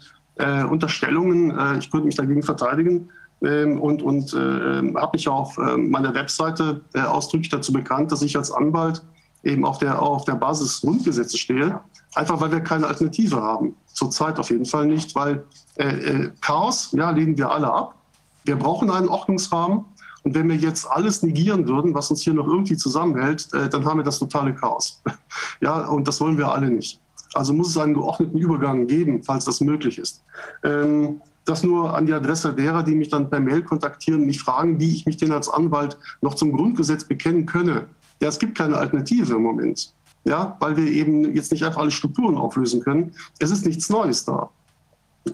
Unterstellungen. 0.71 1.77
ich 1.77 1.91
könnte 1.91 2.07
mich 2.07 2.15
dagegen 2.15 2.41
verteidigen 2.41 3.09
ähm, 3.43 3.79
und, 3.79 4.01
und 4.01 4.33
habe 4.33 5.09
mich 5.13 5.27
auf 5.27 5.55
meiner 5.57 6.15
Webseite 6.15 6.81
ausdrücklich 6.95 7.49
dazu 7.49 7.71
bekannt, 7.71 8.11
dass 8.11 8.23
ich 8.23 8.35
als 8.35 8.49
Anwalt 8.49 9.03
eben 9.43 9.65
auf 9.65 9.77
der, 9.79 10.01
auf 10.01 10.25
der 10.25 10.35
Basis 10.35 10.81
Grundgesetze 10.81 11.37
stehe 11.37 11.81
Einfach 12.13 12.41
weil 12.41 12.51
wir 12.51 12.59
keine 12.59 12.87
Alternative 12.87 13.41
haben. 13.41 13.75
Zurzeit 13.93 14.37
auf 14.37 14.49
jeden 14.49 14.65
Fall 14.65 14.85
nicht, 14.85 15.15
weil 15.15 15.45
äh, 15.75 15.85
äh, 15.85 16.31
Chaos, 16.41 16.91
ja, 16.91 17.09
lehnen 17.11 17.37
wir 17.37 17.49
alle 17.49 17.71
ab. 17.71 17.95
Wir 18.43 18.57
brauchen 18.57 18.89
einen 18.91 19.07
Ordnungsrahmen. 19.07 19.85
Und 20.23 20.35
wenn 20.35 20.49
wir 20.49 20.55
jetzt 20.55 20.85
alles 20.91 21.23
negieren 21.23 21.67
würden, 21.67 21.95
was 21.95 22.11
uns 22.11 22.21
hier 22.21 22.33
noch 22.33 22.47
irgendwie 22.47 22.77
zusammenhält, 22.77 23.51
äh, 23.53 23.69
dann 23.69 23.85
haben 23.85 23.97
wir 23.99 24.03
das 24.03 24.19
totale 24.19 24.53
Chaos. 24.53 25.01
ja, 25.61 25.87
und 25.87 26.07
das 26.07 26.19
wollen 26.19 26.37
wir 26.37 26.51
alle 26.51 26.69
nicht. 26.69 26.99
Also 27.33 27.53
muss 27.53 27.69
es 27.69 27.77
einen 27.77 27.93
geordneten 27.93 28.37
Übergang 28.37 28.87
geben, 28.87 29.23
falls 29.23 29.45
das 29.45 29.61
möglich 29.61 29.97
ist. 29.97 30.21
Ähm, 30.63 31.21
das 31.45 31.63
nur 31.63 31.95
an 31.95 32.05
die 32.05 32.13
Adresse 32.13 32.53
derer, 32.53 32.83
die 32.83 32.93
mich 32.93 33.09
dann 33.09 33.29
per 33.29 33.39
Mail 33.39 33.63
kontaktieren 33.63 34.21
und 34.21 34.27
mich 34.27 34.39
fragen, 34.39 34.79
wie 34.79 34.93
ich 34.93 35.05
mich 35.05 35.17
denn 35.17 35.31
als 35.31 35.49
Anwalt 35.49 35.97
noch 36.21 36.35
zum 36.35 36.51
Grundgesetz 36.51 37.05
bekennen 37.05 37.45
könne. 37.45 37.87
Ja, 38.21 38.29
es 38.29 38.39
gibt 38.39 38.57
keine 38.57 38.77
Alternative 38.77 39.33
im 39.33 39.41
Moment 39.41 39.93
ja, 40.23 40.55
weil 40.59 40.77
wir 40.77 40.85
eben 40.85 41.35
jetzt 41.35 41.51
nicht 41.51 41.63
einfach 41.63 41.81
alle 41.81 41.91
Strukturen 41.91 42.37
auflösen 42.37 42.81
können. 42.81 43.13
Es 43.39 43.51
ist 43.51 43.65
nichts 43.65 43.89
Neues 43.89 44.25
da. 44.25 44.49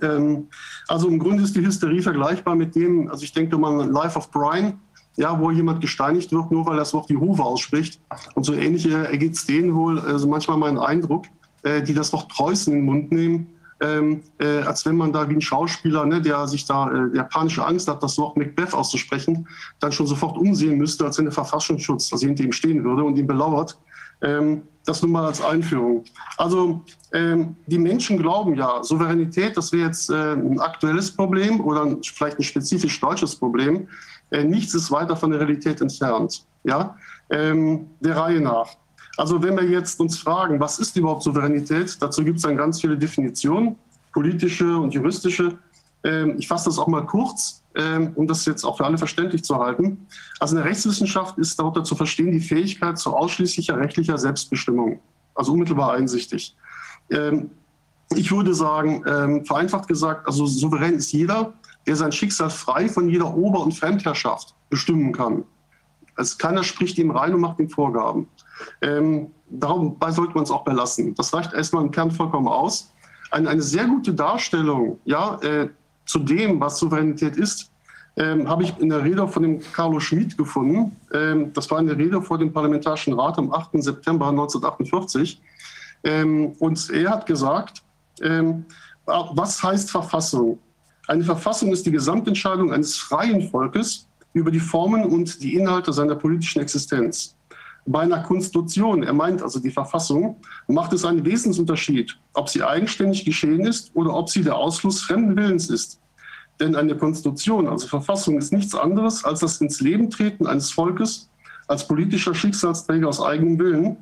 Ähm, 0.02 0.48
also 0.88 1.08
im 1.08 1.20
Grunde 1.20 1.44
ist 1.44 1.56
die 1.56 1.66
Hysterie 1.66 2.02
vergleichbar 2.02 2.56
mit 2.56 2.76
dem, 2.76 3.10
also 3.10 3.24
ich 3.24 3.34
denke 3.34 3.58
mal 3.58 3.90
Life 3.90 4.18
of 4.18 4.32
Brian, 4.32 4.80
ja, 5.18 5.40
wo 5.40 5.50
jemand 5.52 5.82
gesteinigt 5.82 6.32
wird, 6.32 6.52
nur 6.52 6.66
weil 6.66 6.78
das 6.78 6.94
Wort 6.94 7.10
Jehova 7.10 7.44
ausspricht. 7.44 8.00
Und 8.36 8.44
so 8.44 8.54
ähnlich 8.54 8.90
ergeht 8.90 9.34
es 9.34 9.46
denen 9.46 9.74
wohl, 9.74 10.00
also 10.00 10.28
manchmal 10.28 10.58
mein 10.58 10.78
Eindruck, 10.78 11.26
äh, 11.64 11.82
die 11.82 11.94
das 11.94 12.14
Wort 12.14 12.30
Preußen 12.30 12.72
in 12.72 12.80
den 12.80 12.86
Mund 12.86 13.12
nehmen, 13.12 13.48
ähm, 13.80 14.24
äh, 14.40 14.62
als 14.62 14.86
wenn 14.86 14.96
man 14.96 15.14
da 15.14 15.30
wie 15.30 15.36
ein 15.36 15.42
Schauspieler, 15.42 16.06
ne, 16.06 16.22
der 16.22 16.48
sich 16.48 16.66
da 16.66 16.90
äh, 16.90 17.24
panische 17.24 17.66
Angst 17.66 17.88
hat, 17.88 18.02
das 18.02 18.18
Wort 18.18 18.38
Macbeth 18.38 18.74
auszusprechen, 18.74 19.48
dann 19.80 19.92
schon 19.92 20.08
sofort 20.08 20.38
umsehen 20.38 20.78
müsste, 20.78 21.06
als 21.06 21.18
wenn 21.18 21.26
der 21.26 21.34
Verfassungsschutz 21.34 22.12
also 22.12 22.26
hinter 22.26 22.44
ihm 22.44 22.52
stehen 22.52 22.84
würde 22.84 23.04
und 23.04 23.18
ihn 23.18 23.28
belauert 23.28 23.78
Ähm, 24.20 24.64
das 24.88 25.02
nun 25.02 25.12
mal 25.12 25.26
als 25.26 25.42
Einführung. 25.42 26.06
Also 26.38 26.82
ähm, 27.14 27.56
die 27.68 27.78
Menschen 27.78 28.18
glauben 28.18 28.56
ja, 28.56 28.82
Souveränität, 28.82 29.56
das 29.56 29.72
wäre 29.72 29.88
jetzt 29.88 30.10
äh, 30.10 30.34
ein 30.34 30.60
aktuelles 30.60 31.12
Problem 31.12 31.60
oder 31.60 31.84
ein, 31.84 32.02
vielleicht 32.02 32.40
ein 32.40 32.44
spezifisch 32.44 33.00
deutsches 33.00 33.36
Problem. 33.36 33.88
Äh, 34.32 34.44
nichts 34.44 34.74
ist 34.74 34.90
weiter 34.90 35.16
von 35.16 35.32
der 35.32 35.42
Realität 35.42 35.82
entfernt. 35.82 36.46
Ja? 36.64 36.96
Ähm, 37.30 37.88
der 38.00 38.16
Reihe 38.16 38.42
nach. 38.42 38.70
Also 39.18 39.42
wenn 39.42 39.58
wir 39.58 39.64
jetzt 39.64 40.00
uns 40.00 40.20
fragen, 40.20 40.60
was 40.60 40.78
ist 40.78 40.96
überhaupt 40.96 41.24
Souveränität, 41.24 41.98
dazu 42.00 42.24
gibt 42.24 42.38
es 42.38 42.44
dann 42.44 42.56
ganz 42.56 42.80
viele 42.80 42.98
Definitionen, 42.98 43.76
politische 44.14 44.78
und 44.78 44.94
juristische. 44.94 45.58
Ähm, 46.04 46.36
ich 46.38 46.48
fasse 46.48 46.66
das 46.66 46.78
auch 46.78 46.88
mal 46.88 47.06
kurz, 47.06 47.64
ähm, 47.76 48.12
um 48.14 48.28
das 48.28 48.46
jetzt 48.46 48.64
auch 48.64 48.78
für 48.78 48.86
alle 48.86 49.00
verständlich 49.00 49.44
zu 49.44 49.58
halten. 49.58 50.06
Also 50.40 50.56
in 50.56 50.62
der 50.62 50.70
Rechtswissenschaft 50.70 51.40
ist 51.40 51.58
darunter 51.60 51.84
zu 51.84 51.96
verstehen 51.96 52.32
die 52.32 52.40
Fähigkeit 52.40 53.00
zu 53.00 53.16
ausschließlicher 53.16 53.78
rechtlicher 53.78 54.20
Selbstbestimmung, 54.20 55.00
also 55.34 55.54
unmittelbar 55.54 55.94
einsichtig. 55.94 56.56
Ähm, 57.10 57.50
ich 58.16 58.32
würde 58.32 58.54
sagen, 58.54 59.04
vereinfacht 59.44 59.90
gesagt, 59.90 60.28
also 60.28 60.46
souverän 60.46 60.94
ist 60.94 61.12
jeder, 61.12 61.54
der 61.86 61.98
sein 61.98 62.14
Schicksal 62.14 62.50
frei 62.50 62.88
von 62.88 63.10
jeder 63.10 63.36
Ober- 63.36 63.60
und 63.60 63.74
Fremdherrschaft 63.74 64.56
bestimmen 64.70 65.12
kann. 65.12 65.44
Also 66.16 66.38
keiner 66.38 66.64
spricht 66.64 66.98
ihm 67.00 67.12
rein 67.12 67.34
und 67.34 67.42
macht 67.42 67.60
ihm 67.60 67.70
Vorgaben. 67.70 68.28
Ähm, 68.82 69.32
dabei 69.50 70.12
sollte 70.12 70.34
man 70.34 70.44
es 70.44 70.52
auch 70.52 70.64
belassen. 70.64 71.16
Das 71.16 71.34
reicht 71.34 71.54
erstmal 71.54 71.84
im 71.84 71.92
Kern 71.92 72.12
vollkommen 72.12 72.48
aus. 72.48 72.92
Eine, 73.32 73.50
eine 73.50 73.62
sehr 73.62 73.86
gute 73.86 74.14
Darstellung 74.14 75.00
ja, 75.06 75.40
äh, 75.42 75.70
zu 76.06 76.20
dem, 76.20 76.60
was 76.60 76.80
Souveränität 76.80 77.36
ist, 77.36 77.72
ähm, 78.18 78.50
habe 78.50 78.64
ich 78.64 78.78
in 78.80 78.90
der 78.90 79.04
Rede 79.04 79.28
von 79.28 79.44
dem 79.44 79.60
Carlo 79.74 80.00
Schmid 80.00 80.38
gefunden. 80.38 80.96
Ähm, 81.14 81.54
das 81.54 81.70
war 81.70 81.78
eine 81.78 81.96
Rede 81.96 82.22
vor 82.22 82.38
dem 82.38 82.52
Parlamentarischen 82.52 83.14
Rat 83.14 83.38
am 83.38 83.54
8. 83.54 83.84
September 83.84 84.30
1948. 84.30 85.40
Ähm, 86.04 86.54
und 86.60 86.90
er 86.90 87.12
hat 87.12 87.26
gesagt, 87.26 87.84
ähm, 88.22 88.66
was 89.06 89.62
heißt 89.62 89.92
Verfassung? 89.92 90.60
Eine 91.08 91.24
Verfassung 91.24 91.72
ist 91.72 91.86
die 91.86 91.92
Gesamtentscheidung 91.92 92.74
eines 92.74 92.98
freien 92.98 93.50
Volkes 93.50 94.08
über 94.34 94.52
die 94.52 94.60
Formen 94.60 95.06
und 95.06 95.42
die 95.42 95.56
Inhalte 95.56 95.94
seiner 95.94 96.16
politischen 96.16 96.62
Existenz. 96.62 97.37
Bei 97.90 98.02
einer 98.02 98.22
Konstitution, 98.22 99.04
er 99.04 99.14
meint 99.14 99.42
also 99.42 99.60
die 99.60 99.72
Verfassung, 99.72 100.36
macht 100.68 100.92
es 100.92 101.06
einen 101.06 101.24
Wesensunterschied, 101.24 102.20
ob 102.34 102.50
sie 102.50 102.62
eigenständig 102.62 103.24
geschehen 103.24 103.62
ist 103.62 103.92
oder 103.94 104.14
ob 104.14 104.30
sie 104.30 104.44
der 104.44 104.58
Ausfluss 104.58 105.02
fremden 105.02 105.38
Willens 105.38 105.70
ist. 105.70 106.02
Denn 106.60 106.76
eine 106.76 106.98
Konstitution, 106.98 107.66
also 107.70 107.88
Verfassung, 107.88 108.38
ist 108.38 108.52
nichts 108.52 108.76
anderes 108.76 109.24
als 109.24 109.40
das 109.40 109.62
ins 109.62 109.80
Leben 109.80 110.10
treten 110.10 110.48
eines 110.48 110.70
Volkes 110.70 111.30
als 111.68 111.88
politischer 111.88 112.36
Schicksalsträger 112.36 113.08
aus 113.08 113.22
eigenem 113.22 113.58
Willen. 113.58 113.98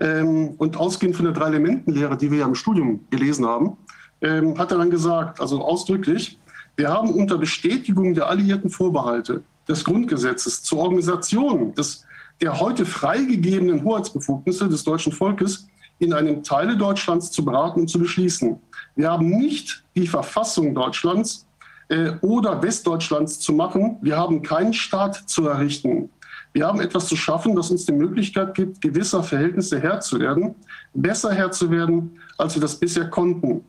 Ähm, 0.00 0.54
und 0.58 0.76
ausgehend 0.76 1.16
von 1.16 1.24
der 1.24 1.34
Drei-Elementen-Lehre, 1.34 2.16
die 2.16 2.30
wir 2.30 2.38
ja 2.38 2.46
im 2.46 2.54
Studium 2.54 3.00
gelesen 3.10 3.44
haben, 3.44 3.76
ähm, 4.20 4.56
hat 4.56 4.70
er 4.70 4.78
dann 4.78 4.90
gesagt, 4.90 5.40
also 5.40 5.62
ausdrücklich, 5.64 6.38
wir 6.76 6.90
haben 6.90 7.10
unter 7.10 7.38
Bestätigung 7.38 8.14
der 8.14 8.28
alliierten 8.28 8.70
Vorbehalte 8.70 9.42
des 9.68 9.84
Grundgesetzes 9.84 10.62
zur 10.62 10.78
Organisation 10.78 11.74
des 11.74 12.04
der 12.40 12.60
heute 12.60 12.86
freigegebenen 12.86 13.84
Hoheitsbefugnisse 13.84 14.68
des 14.68 14.84
deutschen 14.84 15.12
Volkes 15.12 15.66
in 15.98 16.12
einem 16.12 16.42
Teile 16.42 16.76
Deutschlands 16.76 17.30
zu 17.30 17.44
beraten 17.44 17.80
und 17.80 17.88
zu 17.88 17.98
beschließen. 17.98 18.58
Wir 18.94 19.10
haben 19.10 19.28
nicht 19.28 19.84
die 19.96 20.06
Verfassung 20.06 20.74
Deutschlands 20.74 21.46
äh, 21.88 22.12
oder 22.20 22.62
Westdeutschlands 22.62 23.40
zu 23.40 23.52
machen. 23.52 23.96
Wir 24.02 24.16
haben 24.16 24.42
keinen 24.42 24.72
Staat 24.72 25.28
zu 25.28 25.46
errichten. 25.46 26.10
Wir 26.52 26.66
haben 26.66 26.80
etwas 26.80 27.06
zu 27.06 27.16
schaffen, 27.16 27.54
das 27.54 27.70
uns 27.70 27.84
die 27.84 27.92
Möglichkeit 27.92 28.54
gibt, 28.54 28.80
gewisser 28.80 29.22
Verhältnisse 29.22 29.80
Herr 29.80 30.00
zu 30.00 30.18
werden, 30.18 30.54
besser 30.94 31.32
Herr 31.32 31.50
zu 31.50 31.70
werden, 31.70 32.18
als 32.38 32.54
wir 32.54 32.62
das 32.62 32.76
bisher 32.76 33.10
konnten. 33.10 33.64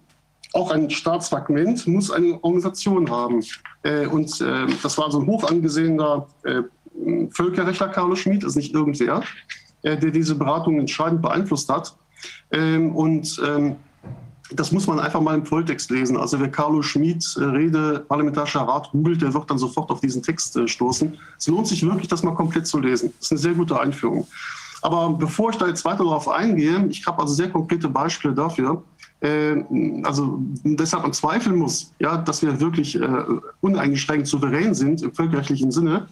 Auch 0.53 0.71
ein 0.71 0.89
Staatsfragment 0.89 1.85
muss 1.85 2.09
eine 2.09 2.43
Organisation 2.43 3.09
haben. 3.09 3.43
Äh, 3.83 4.07
und 4.07 4.41
äh, 4.41 4.65
das 4.81 4.97
war 4.97 5.11
so 5.11 5.19
ein 5.19 5.27
hoch 5.27 5.43
angesehener 5.43 6.27
äh, 6.43 6.63
Völkerrechtler 7.31 7.89
Carlos 7.89 8.19
Schmid, 8.19 8.43
ist 8.43 8.55
nicht 8.55 8.73
irgendwer, 8.73 9.23
äh, 9.83 9.97
der 9.97 10.11
diese 10.11 10.35
Beratung 10.35 10.79
entscheidend 10.79 11.21
beeinflusst 11.21 11.69
hat. 11.69 11.95
Ähm, 12.51 12.95
und 12.95 13.41
ähm, 13.45 13.75
das 14.51 14.71
muss 14.71 14.87
man 14.87 14.99
einfach 14.99 15.21
mal 15.21 15.35
im 15.35 15.45
Volltext 15.45 15.91
lesen. 15.91 16.17
Also 16.17 16.39
wer 16.39 16.49
Carlo 16.49 16.81
Schmid 16.81 17.23
äh, 17.37 17.43
Rede 17.43 18.05
Parlamentarischer 18.07 18.61
Rat 18.61 18.89
googelt, 18.91 19.21
der 19.21 19.33
wird 19.33 19.49
dann 19.49 19.57
sofort 19.57 19.91
auf 19.91 20.01
diesen 20.01 20.23
Text 20.23 20.55
äh, 20.57 20.67
stoßen. 20.67 21.17
Es 21.37 21.47
lohnt 21.47 21.67
sich 21.67 21.85
wirklich, 21.85 22.07
das 22.07 22.23
mal 22.23 22.33
komplett 22.33 22.67
zu 22.67 22.79
lesen. 22.79 23.13
Das 23.17 23.27
ist 23.27 23.31
eine 23.31 23.39
sehr 23.39 23.53
gute 23.53 23.79
Einführung. 23.79 24.27
Aber 24.81 25.09
bevor 25.09 25.51
ich 25.51 25.57
da 25.57 25.67
jetzt 25.67 25.83
weiter 25.85 26.03
darauf 26.03 26.27
eingehe, 26.29 26.87
ich 26.89 27.05
habe 27.05 27.21
also 27.21 27.33
sehr 27.33 27.49
konkrete 27.49 27.89
Beispiele 27.89 28.33
dafür, 28.33 28.81
also 30.03 30.39
deshalb 30.63 31.03
man 31.03 31.11
zweifeln 31.11 31.57
muss, 31.57 31.91
ja, 31.99 32.15
dass 32.15 32.41
wir 32.41 32.61
wirklich 32.61 32.95
äh, 32.95 33.25
uneingeschränkt 33.59 34.27
souverän 34.27 34.73
sind 34.73 35.01
im 35.01 35.13
völkerrechtlichen 35.13 35.71
Sinne, 35.71 36.07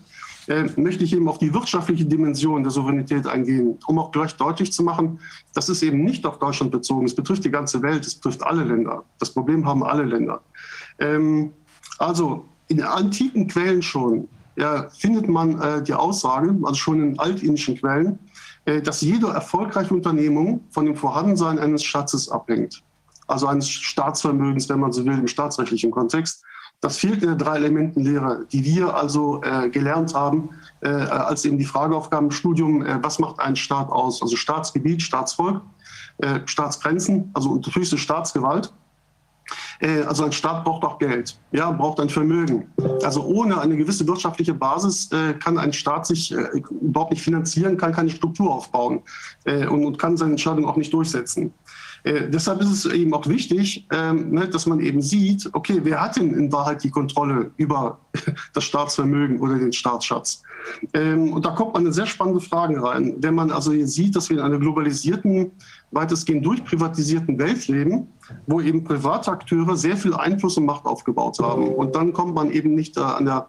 äh, 0.47 0.65
möchte 0.75 1.03
ich 1.03 1.13
eben 1.13 1.27
auf 1.27 1.37
die 1.37 1.53
wirtschaftliche 1.53 2.05
Dimension 2.05 2.63
der 2.63 2.71
Souveränität 2.71 3.27
eingehen, 3.27 3.77
um 3.87 3.99
auch 3.99 4.11
gleich 4.11 4.35
deutlich 4.35 4.71
zu 4.71 4.83
machen, 4.83 5.19
das 5.53 5.69
ist 5.69 5.83
eben 5.83 6.03
nicht 6.03 6.25
auf 6.25 6.39
Deutschland 6.39 6.71
bezogen. 6.71 7.05
Es 7.05 7.15
betrifft 7.15 7.43
die 7.43 7.51
ganze 7.51 7.81
Welt, 7.81 8.05
es 8.05 8.15
betrifft 8.15 8.43
alle 8.43 8.63
Länder. 8.63 9.03
Das 9.19 9.31
Problem 9.31 9.65
haben 9.65 9.83
alle 9.83 10.03
Länder. 10.03 10.41
Ähm, 10.99 11.53
also 11.99 12.45
in 12.67 12.81
antiken 12.81 13.47
Quellen 13.47 13.81
schon 13.81 14.27
ja, 14.55 14.89
findet 14.89 15.27
man 15.27 15.61
äh, 15.61 15.83
die 15.83 15.93
Aussage, 15.93 16.55
also 16.63 16.75
schon 16.75 17.01
in 17.01 17.19
altindischen 17.19 17.77
Quellen, 17.77 18.19
äh, 18.65 18.81
dass 18.81 19.01
jede 19.01 19.27
erfolgreiche 19.27 19.93
Unternehmung 19.93 20.65
von 20.71 20.85
dem 20.85 20.95
Vorhandensein 20.95 21.59
eines 21.59 21.83
Schatzes 21.83 22.29
abhängt. 22.29 22.83
Also 23.27 23.47
eines 23.47 23.69
Staatsvermögens, 23.69 24.67
wenn 24.69 24.79
man 24.79 24.91
so 24.91 25.05
will, 25.05 25.17
im 25.17 25.27
staatsrechtlichen 25.27 25.91
Kontext. 25.91 26.43
Das 26.79 26.97
fehlt 26.97 27.23
in 27.23 27.29
der 27.29 27.35
Drei-Elementen-Lehre, 27.37 28.45
die 28.51 28.63
wir 28.63 28.93
also 28.93 29.41
äh, 29.41 29.69
gelernt 29.69 30.13
haben, 30.13 30.49
äh, 30.81 30.89
als 30.89 31.43
eben 31.43 31.57
die 31.57 31.65
Frageaufgaben 31.65 32.27
im 32.27 32.31
Studium, 32.31 32.85
äh, 32.85 33.01
was 33.01 33.17
macht 33.17 33.39
ein 33.39 33.55
Staat 33.55 33.89
aus? 33.89 34.21
Also 34.21 34.35
Staatsgebiet, 34.35 35.01
Staatsvolk, 35.01 35.61
äh, 36.19 36.41
Staatsgrenzen, 36.45 37.31
also 37.33 37.59
höchste 37.73 37.97
Staatsgewalt. 37.97 38.71
Äh, 39.79 40.01
also 40.01 40.23
ein 40.23 40.31
Staat 40.31 40.65
braucht 40.65 40.83
auch 40.83 40.99
Geld, 40.99 41.39
ja, 41.51 41.71
braucht 41.71 41.99
ein 41.99 42.09
Vermögen. 42.09 42.71
Also 43.03 43.23
ohne 43.23 43.59
eine 43.59 43.75
gewisse 43.75 44.07
wirtschaftliche 44.07 44.53
Basis 44.53 45.11
äh, 45.11 45.33
kann 45.33 45.57
ein 45.57 45.73
Staat 45.73 46.05
sich 46.05 46.31
überhaupt 46.31 47.09
nicht 47.09 47.23
finanzieren, 47.23 47.77
kann 47.77 47.91
keine 47.91 48.11
Struktur 48.11 48.53
aufbauen 48.53 49.01
und, 49.45 49.85
und 49.85 49.97
kann 49.97 50.15
seine 50.15 50.31
Entscheidung 50.31 50.65
auch 50.65 50.75
nicht 50.75 50.93
durchsetzen. 50.93 51.53
Äh, 52.07 52.29
deshalb 52.29 52.61
ist 52.61 52.71
es 52.71 52.85
eben 52.85 53.13
auch 53.13 53.27
wichtig, 53.27 53.85
ähm, 53.91 54.31
ne, 54.31 54.47
dass 54.47 54.65
man 54.65 54.79
eben 54.79 55.01
sieht, 55.01 55.49
okay, 55.51 55.81
wer 55.83 56.01
hat 56.01 56.15
denn 56.15 56.33
in 56.33 56.51
Wahrheit 56.53 56.83
die 56.83 56.89
Kontrolle 56.89 57.51
über 57.57 57.99
das 58.53 58.63
Staatsvermögen 58.63 59.39
oder 59.39 59.55
den 59.55 59.73
Staatsschatz? 59.73 60.41
Ähm, 60.93 61.33
und 61.33 61.45
da 61.45 61.51
kommt 61.51 61.73
man 61.73 61.85
in 61.85 61.91
sehr 61.91 62.05
spannende 62.05 62.39
Fragen 62.39 62.79
rein. 62.79 63.15
Wenn 63.17 63.35
man 63.35 63.51
also 63.51 63.73
hier 63.73 63.87
sieht, 63.87 64.15
dass 64.15 64.29
wir 64.29 64.37
in 64.37 64.43
einer 64.43 64.57
globalisierten, 64.57 65.51
weitestgehend 65.91 66.45
durchprivatisierten 66.45 67.37
Welt 67.39 67.67
leben, 67.67 68.07
wo 68.45 68.61
eben 68.61 68.83
private 68.83 69.31
Akteure 69.31 69.75
sehr 69.75 69.97
viel 69.97 70.13
Einfluss 70.13 70.57
und 70.57 70.65
Macht 70.65 70.85
aufgebaut 70.85 71.39
haben. 71.39 71.69
Und 71.69 71.95
dann 71.95 72.13
kommt 72.13 72.35
man 72.35 72.51
eben 72.51 72.73
nicht 72.73 72.95
äh, 72.97 73.01
an 73.01 73.25
der 73.25 73.47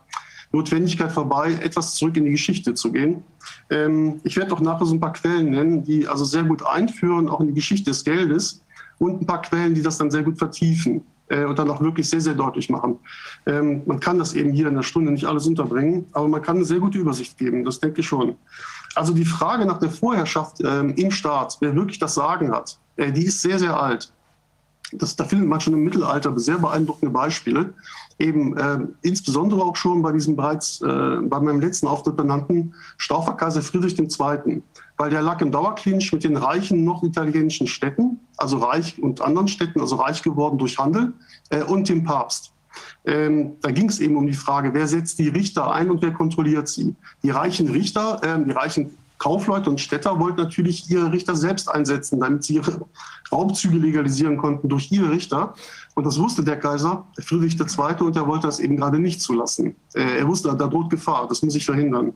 Notwendigkeit 0.52 1.12
vorbei, 1.12 1.58
etwas 1.62 1.94
zurück 1.94 2.16
in 2.16 2.24
die 2.24 2.30
Geschichte 2.30 2.74
zu 2.74 2.92
gehen. 2.92 3.22
Ähm, 3.70 4.20
ich 4.24 4.36
werde 4.36 4.54
auch 4.54 4.60
nachher 4.60 4.86
so 4.86 4.94
ein 4.94 5.00
paar 5.00 5.12
Quellen 5.12 5.50
nennen, 5.50 5.84
die 5.84 6.08
also 6.08 6.24
sehr 6.24 6.42
gut 6.42 6.64
einführen, 6.64 7.28
auch 7.28 7.40
in 7.40 7.48
die 7.48 7.54
Geschichte 7.54 7.90
des 7.90 8.04
Geldes 8.04 8.62
und 8.98 9.22
ein 9.22 9.26
paar 9.26 9.42
Quellen, 9.42 9.74
die 9.74 9.82
das 9.82 9.98
dann 9.98 10.10
sehr 10.10 10.22
gut 10.22 10.38
vertiefen 10.38 11.02
äh, 11.28 11.44
und 11.44 11.58
dann 11.58 11.70
auch 11.70 11.80
wirklich 11.80 12.08
sehr, 12.08 12.20
sehr 12.20 12.34
deutlich 12.34 12.70
machen. 12.70 12.98
Ähm, 13.46 13.82
man 13.86 14.00
kann 14.00 14.18
das 14.18 14.34
eben 14.34 14.52
hier 14.52 14.68
in 14.68 14.74
der 14.74 14.82
Stunde 14.82 15.12
nicht 15.12 15.26
alles 15.26 15.46
unterbringen, 15.46 16.06
aber 16.12 16.28
man 16.28 16.42
kann 16.42 16.56
eine 16.56 16.64
sehr 16.64 16.80
gute 16.80 16.98
Übersicht 16.98 17.36
geben, 17.36 17.64
das 17.64 17.80
denke 17.80 18.00
ich 18.00 18.06
schon. 18.06 18.36
Also 18.94 19.12
die 19.12 19.24
Frage 19.26 19.66
nach 19.66 19.78
der 19.78 19.90
Vorherrschaft 19.90 20.60
ähm, 20.64 20.94
im 20.96 21.10
Staat, 21.10 21.58
wer 21.60 21.74
wirklich 21.74 21.98
das 21.98 22.14
Sagen 22.14 22.50
hat, 22.50 22.78
äh, 22.96 23.12
die 23.12 23.26
ist 23.26 23.42
sehr, 23.42 23.58
sehr 23.58 23.78
alt. 23.78 24.12
Das, 24.92 25.14
da 25.16 25.24
findet 25.24 25.48
man 25.48 25.60
schon 25.60 25.74
im 25.74 25.84
Mittelalter 25.84 26.36
sehr 26.38 26.58
beeindruckende 26.58 27.12
Beispiele 27.12 27.74
eben 28.18 28.56
äh, 28.56 28.78
insbesondere 29.02 29.62
auch 29.62 29.76
schon 29.76 30.02
bei 30.02 30.12
diesem 30.12 30.36
bereits 30.36 30.80
äh, 30.80 31.16
bei 31.22 31.40
meinem 31.40 31.60
letzten 31.60 31.86
Auftritt 31.86 32.16
benannten 32.16 32.74
Stauferkaiser 32.96 33.62
Friedrich 33.62 33.98
II., 33.98 34.62
weil 34.96 35.10
der 35.10 35.22
lag 35.22 35.40
im 35.40 35.52
Dauerclinch 35.52 36.12
mit 36.12 36.24
den 36.24 36.36
reichen 36.36 36.84
noch 36.84 37.04
italienischen 37.04 37.68
Städten, 37.68 38.18
also 38.36 38.58
reich 38.58 39.00
und 39.00 39.20
anderen 39.20 39.46
Städten, 39.46 39.80
also 39.80 39.96
reich 39.96 40.22
geworden 40.22 40.58
durch 40.58 40.78
Handel 40.78 41.12
äh, 41.50 41.62
und 41.62 41.88
dem 41.88 42.04
Papst. 42.04 42.52
Ähm, 43.04 43.52
da 43.60 43.70
ging 43.70 43.88
es 43.88 44.00
eben 44.00 44.16
um 44.16 44.26
die 44.26 44.34
Frage, 44.34 44.74
wer 44.74 44.86
setzt 44.86 45.18
die 45.18 45.28
Richter 45.28 45.72
ein 45.72 45.90
und 45.90 46.02
wer 46.02 46.12
kontrolliert 46.12 46.68
sie. 46.68 46.94
Die 47.22 47.30
reichen 47.30 47.68
Richter, 47.68 48.20
äh, 48.22 48.44
die 48.44 48.50
reichen 48.50 48.90
Kaufleute 49.18 49.68
und 49.68 49.80
Städter 49.80 50.18
wollten 50.20 50.40
natürlich 50.40 50.88
ihre 50.90 51.12
Richter 51.12 51.34
selbst 51.34 51.68
einsetzen, 51.68 52.20
damit 52.20 52.44
sie 52.44 52.54
ihre 52.54 52.86
Raubzüge 53.32 53.76
legalisieren 53.76 54.36
konnten 54.36 54.68
durch 54.68 54.90
ihre 54.92 55.10
Richter. 55.10 55.54
Und 55.98 56.04
das 56.04 56.16
wusste 56.16 56.44
der 56.44 56.60
Kaiser, 56.60 57.04
Friedrich 57.18 57.58
II., 57.58 58.04
und 58.04 58.14
er 58.14 58.24
wollte 58.24 58.46
das 58.46 58.60
eben 58.60 58.76
gerade 58.76 59.00
nicht 59.00 59.20
zulassen. 59.20 59.74
Äh, 59.94 60.18
er 60.18 60.28
wusste, 60.28 60.54
da 60.56 60.68
droht 60.68 60.90
Gefahr, 60.90 61.26
das 61.26 61.42
muss 61.42 61.56
ich 61.56 61.64
verhindern. 61.64 62.12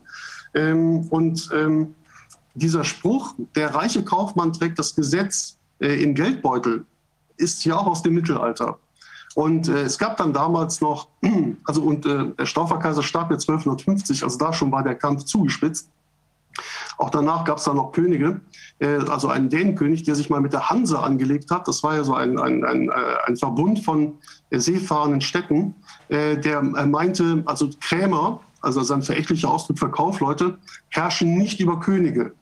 Ähm, 0.55 1.09
und 1.09 1.51
ähm, 1.53 1.97
dieser 2.55 2.85
Spruch, 2.85 3.35
der 3.57 3.75
reiche 3.75 4.05
Kaufmann 4.05 4.53
trägt 4.53 4.79
das 4.79 4.95
Gesetz 4.95 5.59
äh, 5.81 6.01
im 6.01 6.15
Geldbeutel, 6.15 6.87
ist 7.39 7.65
ja 7.65 7.77
auch 7.77 7.89
aus 7.89 8.05
dem 8.05 8.15
Mittelalter. 8.15 8.79
Und 9.35 9.67
äh, 9.67 9.83
es 9.83 9.99
gab 9.99 10.17
dann 10.17 10.33
damals 10.33 10.81
noch, 10.81 11.09
also 11.65 11.83
und 11.83 12.07
äh, 12.07 12.27
der 12.39 12.47
Stauferkaiser 12.47 13.03
starb 13.03 13.33
ja 13.33 13.37
1250, 13.37 14.23
also 14.23 14.39
da 14.39 14.53
schon 14.53 14.71
war 14.71 14.85
der 14.85 14.95
Kampf 14.95 15.25
zugespitzt. 15.25 15.91
Auch 16.99 17.11
danach 17.11 17.45
gab 17.45 17.59
es 17.59 17.65
dann 17.65 17.75
noch 17.75 17.91
Könige, 17.91 18.43
also 18.87 19.29
einen 19.29 19.49
Dänenkönig, 19.49 20.03
der 20.03 20.15
sich 20.15 20.31
mal 20.31 20.41
mit 20.41 20.53
der 20.53 20.71
Hanse 20.71 20.99
angelegt 20.99 21.51
hat. 21.51 21.69
Das 21.69 21.83
war 21.83 21.97
ja 21.97 22.05
so 22.05 22.15
ein, 22.15 22.39
ein, 22.39 22.65
ein, 22.65 22.89
äh, 22.89 22.93
ein 23.27 23.37
Verbund 23.37 23.81
von 23.81 24.15
äh, 24.51 24.59
seefahrenden 24.59 25.21
Städten, 25.21 25.75
äh, 26.09 26.37
der 26.37 26.59
äh, 26.59 26.87
meinte, 26.87 27.43
also 27.47 27.71
Krämer, 27.81 28.41
also 28.61 28.83
sein 28.83 29.03
verächtlicher 29.03 29.51
Ausdruck 29.51 29.79
für 29.79 29.91
Kaufleute, 29.91 30.59
herrschen 30.89 31.37
nicht 31.37 31.61
über 31.61 31.81
Könige. 31.81 32.33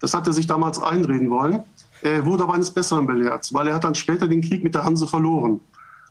Das 0.00 0.14
hat 0.14 0.26
er 0.26 0.32
sich 0.32 0.46
damals 0.46 0.82
einreden 0.82 1.30
wollen, 1.30 1.62
äh, 2.02 2.24
wurde 2.24 2.44
aber 2.44 2.54
eines 2.54 2.70
Besseren 2.70 3.06
belehrt, 3.06 3.48
weil 3.52 3.68
er 3.68 3.74
hat 3.74 3.84
dann 3.84 3.94
später 3.94 4.28
den 4.28 4.42
Krieg 4.42 4.64
mit 4.64 4.74
der 4.74 4.84
Hanse 4.84 5.06
verloren. 5.06 5.60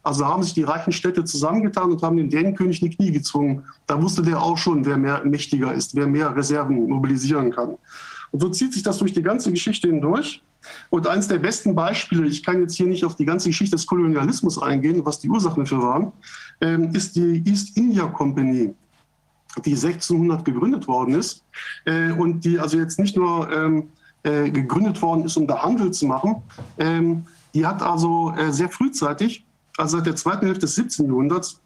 Also 0.02 0.26
haben 0.26 0.44
sich 0.44 0.54
die 0.54 0.64
reichen 0.64 0.92
Städte 0.92 1.24
zusammengetan 1.24 1.92
und 1.92 2.04
haben 2.04 2.18
den 2.18 2.30
Dänenkönig 2.30 2.82
in 2.82 2.90
die 2.90 2.96
Knie 2.96 3.12
gezwungen. 3.12 3.64
Da 3.88 4.02
wusste 4.02 4.22
der 4.22 4.42
auch 4.42 4.58
schon, 4.58 4.86
wer 4.86 4.98
mehr 4.98 5.24
mächtiger 5.24 5.74
ist, 5.74 5.96
wer 5.96 6.08
mehr 6.08 6.36
Reserven 6.36 6.90
mobilisieren 6.90 7.52
kann. 7.52 7.78
Und 8.34 8.40
so 8.40 8.50
zieht 8.50 8.74
sich 8.74 8.82
das 8.82 8.98
durch 8.98 9.14
die 9.14 9.22
ganze 9.22 9.52
Geschichte 9.52 9.88
hindurch. 9.88 10.42
Und 10.90 11.08
eines 11.08 11.28
der 11.28 11.38
besten 11.38 11.76
Beispiele, 11.76 12.26
ich 12.26 12.42
kann 12.42 12.62
jetzt 12.62 12.76
hier 12.76 12.88
nicht 12.88 13.06
auf 13.06 13.16
die 13.16 13.26
ganze 13.26 13.50
Geschichte 13.50 13.76
des 13.76 13.86
Kolonialismus 13.86 14.60
eingehen, 14.60 15.06
was 15.06 15.20
die 15.20 15.30
Ursachen 15.30 15.64
dafür 15.64 15.84
waren, 15.84 16.12
ähm, 16.60 16.96
ist 16.96 17.16
die 17.16 17.44
East 17.46 17.78
India 17.78 18.08
Company, 18.08 18.74
die 19.64 19.76
1600 19.76 20.44
gegründet 20.44 20.88
worden 20.88 21.14
ist 21.14 21.44
äh, 21.86 22.12
und 22.12 22.44
die 22.44 22.60
also 22.60 22.78
jetzt 22.78 22.98
nicht 22.98 23.16
nur 23.16 23.52
ähm, 23.52 23.90
äh, 24.24 24.50
gegründet 24.50 25.00
worden 25.02 25.26
ist, 25.26 25.38
um 25.38 25.46
da 25.46 25.62
Handel 25.62 25.92
zu 25.92 26.08
machen. 26.08 26.42
Ähm, 26.80 27.26
die 27.54 27.68
hat 27.68 27.84
also 27.84 28.34
äh, 28.36 28.52
sehr 28.52 28.70
frühzeitig 28.70 29.46
also 29.78 29.98
seit 29.98 30.06
der 30.06 30.16
zweiten 30.16 30.46
Hälfte 30.46 30.62
des 30.62 30.76
17. 30.76 31.08
Jahrhunderts, 31.08 31.60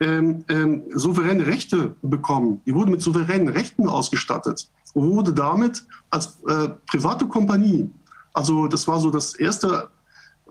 ähm, 0.00 0.44
ähm, 0.48 0.82
souveräne 0.94 1.46
Rechte 1.46 1.94
bekommen. 2.02 2.60
Die 2.66 2.74
wurde 2.74 2.90
mit 2.90 3.02
souveränen 3.02 3.48
Rechten 3.48 3.88
ausgestattet 3.88 4.68
und 4.94 5.10
wurde 5.10 5.32
damit 5.32 5.84
als 6.10 6.38
äh, 6.48 6.70
private 6.86 7.26
Kompanie, 7.26 7.90
also 8.32 8.66
das 8.66 8.86
war 8.88 9.00
so 9.00 9.10
das 9.10 9.34
erste, 9.34 9.88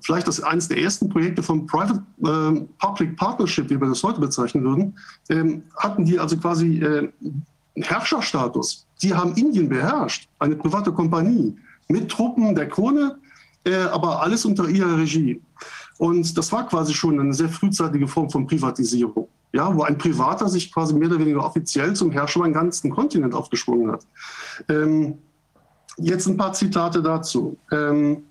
vielleicht 0.02 0.28
das 0.28 0.42
eines 0.42 0.68
der 0.68 0.78
ersten 0.80 1.10
Projekte 1.10 1.44
von 1.44 1.66
Private 1.66 2.04
äh, 2.24 2.62
Public 2.80 3.18
Partnership, 3.18 3.70
wie 3.70 3.80
wir 3.80 3.88
das 3.88 4.04
heute 4.04 4.20
bezeichnen 4.20 4.64
würden, 4.64 4.98
ähm, 5.30 5.64
hatten 5.78 6.06
die 6.06 6.20
also 6.20 6.38
quasi 6.38 6.80
äh, 6.80 7.10
Herrscherstatus. 7.76 8.86
Die 9.02 9.14
haben 9.14 9.34
Indien 9.36 9.70
beherrscht, 9.70 10.28
eine 10.40 10.56
private 10.56 10.92
Kompanie 10.92 11.58
mit 11.88 12.10
Truppen 12.10 12.54
der 12.54 12.68
Krone, 12.68 13.18
äh, 13.64 13.76
aber 13.76 14.22
alles 14.22 14.46
unter 14.46 14.68
ihrer 14.68 14.98
Regie. 14.98 15.42
Und 15.98 16.38
das 16.38 16.52
war 16.52 16.68
quasi 16.68 16.94
schon 16.94 17.20
eine 17.20 17.34
sehr 17.34 17.50
frühzeitige 17.50 18.08
Form 18.08 18.30
von 18.30 18.48
Privatisierung, 18.48 19.28
ja, 19.52 19.76
wo 19.76 19.84
ein 19.84 19.98
Privater 19.98 20.48
sich 20.48 20.72
quasi 20.72 20.94
mehr 20.94 21.10
oder 21.10 21.20
weniger 21.20 21.44
offiziell 21.44 21.96
zum 21.96 22.12
Herrscher 22.12 22.38
über 22.38 22.46
einen 22.46 22.54
ganzen 22.54 22.92
Kontinent 22.92 23.34
aufgeschwungen 23.34 23.92
hat. 23.92 24.06
Ähm, 24.68 25.18
jetzt 25.98 26.28
ein 26.28 26.38
paar 26.38 26.54
Zitate 26.54 27.02
dazu. 27.02 27.58
Ähm, 27.72 28.24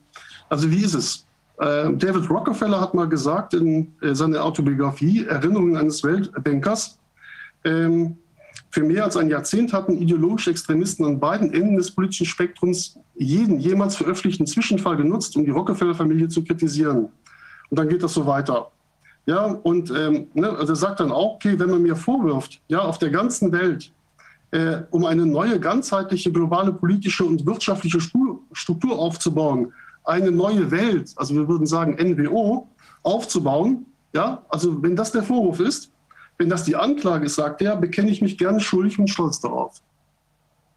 also 0.48 0.70
wie 0.70 0.84
ist 0.84 0.94
es? 0.94 1.26
Äh, 1.58 1.92
David 1.94 2.30
Rockefeller 2.30 2.80
hat 2.80 2.94
mal 2.94 3.08
gesagt 3.08 3.54
in 3.54 3.94
äh, 4.00 4.14
seiner 4.14 4.44
Autobiografie 4.44 5.24
Erinnerungen 5.24 5.76
eines 5.76 6.04
Weltbankers, 6.04 6.98
ähm, 7.64 8.16
für 8.70 8.82
mehr 8.82 9.04
als 9.04 9.16
ein 9.16 9.28
Jahrzehnt 9.28 9.72
hatten 9.72 9.96
ideologische 9.96 10.50
Extremisten 10.50 11.04
an 11.04 11.18
beiden 11.18 11.52
Enden 11.52 11.76
des 11.76 11.90
politischen 11.90 12.26
Spektrums 12.26 12.98
jeden 13.14 13.58
jemals 13.58 13.96
veröffentlichten 13.96 14.46
Zwischenfall 14.46 14.96
genutzt, 14.96 15.36
um 15.36 15.44
die 15.44 15.50
Rockefeller-Familie 15.50 16.28
zu 16.28 16.44
kritisieren. 16.44 17.08
Und 17.70 17.78
dann 17.78 17.88
geht 17.88 18.02
das 18.02 18.12
so 18.14 18.26
weiter. 18.26 18.70
Ja, 19.28 19.44
und 19.44 19.90
ähm, 19.90 20.28
ne, 20.32 20.48
also 20.48 20.72
er 20.72 20.76
sagt 20.76 21.00
dann 21.00 21.12
auch, 21.12 21.34
okay, 21.34 21.58
wenn 21.58 21.68
man 21.68 21.82
mir 21.82 21.96
vorwirft, 21.96 22.62
ja, 22.68 22.78
auf 22.78 22.96
der 22.96 23.10
ganzen 23.10 23.52
Welt, 23.52 23.92
äh, 24.52 24.78
um 24.88 25.04
eine 25.04 25.26
neue, 25.26 25.60
ganzheitliche, 25.60 26.32
globale 26.32 26.72
politische 26.72 27.26
und 27.26 27.44
wirtschaftliche 27.44 28.00
Struktur 28.00 28.98
aufzubauen, 28.98 29.74
eine 30.04 30.30
neue 30.30 30.70
Welt, 30.70 31.12
also 31.16 31.34
wir 31.34 31.46
würden 31.46 31.66
sagen 31.66 31.98
NWO, 32.00 32.68
aufzubauen, 33.02 33.84
ja, 34.14 34.40
also 34.48 34.82
wenn 34.82 34.96
das 34.96 35.12
der 35.12 35.22
Vorwurf 35.22 35.60
ist, 35.60 35.90
wenn 36.38 36.48
das 36.48 36.64
die 36.64 36.74
Anklage 36.74 37.26
ist, 37.26 37.34
sagt 37.34 37.60
er, 37.60 37.76
bekenne 37.76 38.10
ich 38.10 38.22
mich 38.22 38.38
gerne 38.38 38.60
schuldig 38.60 38.98
und 38.98 39.08
stolz 39.08 39.40
darauf. 39.40 39.82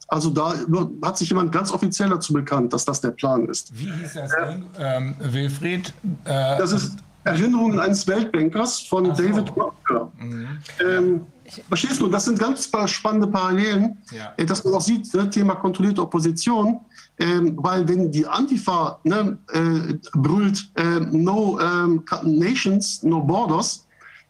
Also 0.09 0.29
da 0.29 0.55
hat 1.01 1.17
sich 1.17 1.29
jemand 1.29 1.53
ganz 1.53 1.71
offiziell 1.71 2.09
dazu 2.09 2.33
bekannt, 2.33 2.73
dass 2.73 2.83
das 2.83 2.99
der 2.99 3.11
Plan 3.11 3.47
ist. 3.47 3.71
Wie 3.79 3.89
hieß 3.89 4.15
das 4.15 4.31
denn? 4.35 4.65
Ähm, 4.77 5.15
Wilfried? 5.19 5.93
Äh, 6.25 6.57
das 6.57 6.73
ist 6.73 6.97
Erinnerungen 7.23 7.79
eines 7.79 8.07
Weltbankers 8.07 8.79
von 8.81 9.05
so. 9.05 9.11
David 9.11 9.55
Rockefeller. 9.55 10.11
Mhm. 10.17 10.47
Ähm, 10.79 11.21
verstehst 11.67 11.99
du, 12.01 12.07
das 12.07 12.25
sind 12.25 12.39
ganz 12.39 12.69
spannende 12.87 13.27
Parallelen, 13.27 13.97
ja. 14.11 14.33
Äh, 14.37 14.45
dass 14.45 14.63
man 14.63 14.73
auch 14.73 14.81
sieht, 14.81 15.13
ne, 15.13 15.29
Thema 15.29 15.55
kontrollierte 15.55 16.01
Opposition, 16.01 16.79
ähm, 17.19 17.57
weil 17.57 17.87
wenn 17.87 18.11
die 18.11 18.25
Antifa 18.25 18.99
ne, 19.03 19.37
äh, 19.51 19.93
brüllt, 20.13 20.71
äh, 20.75 20.99
no 20.99 21.59
ähm, 21.59 22.03
nations, 22.23 23.03
no 23.03 23.21
borders, 23.21 23.85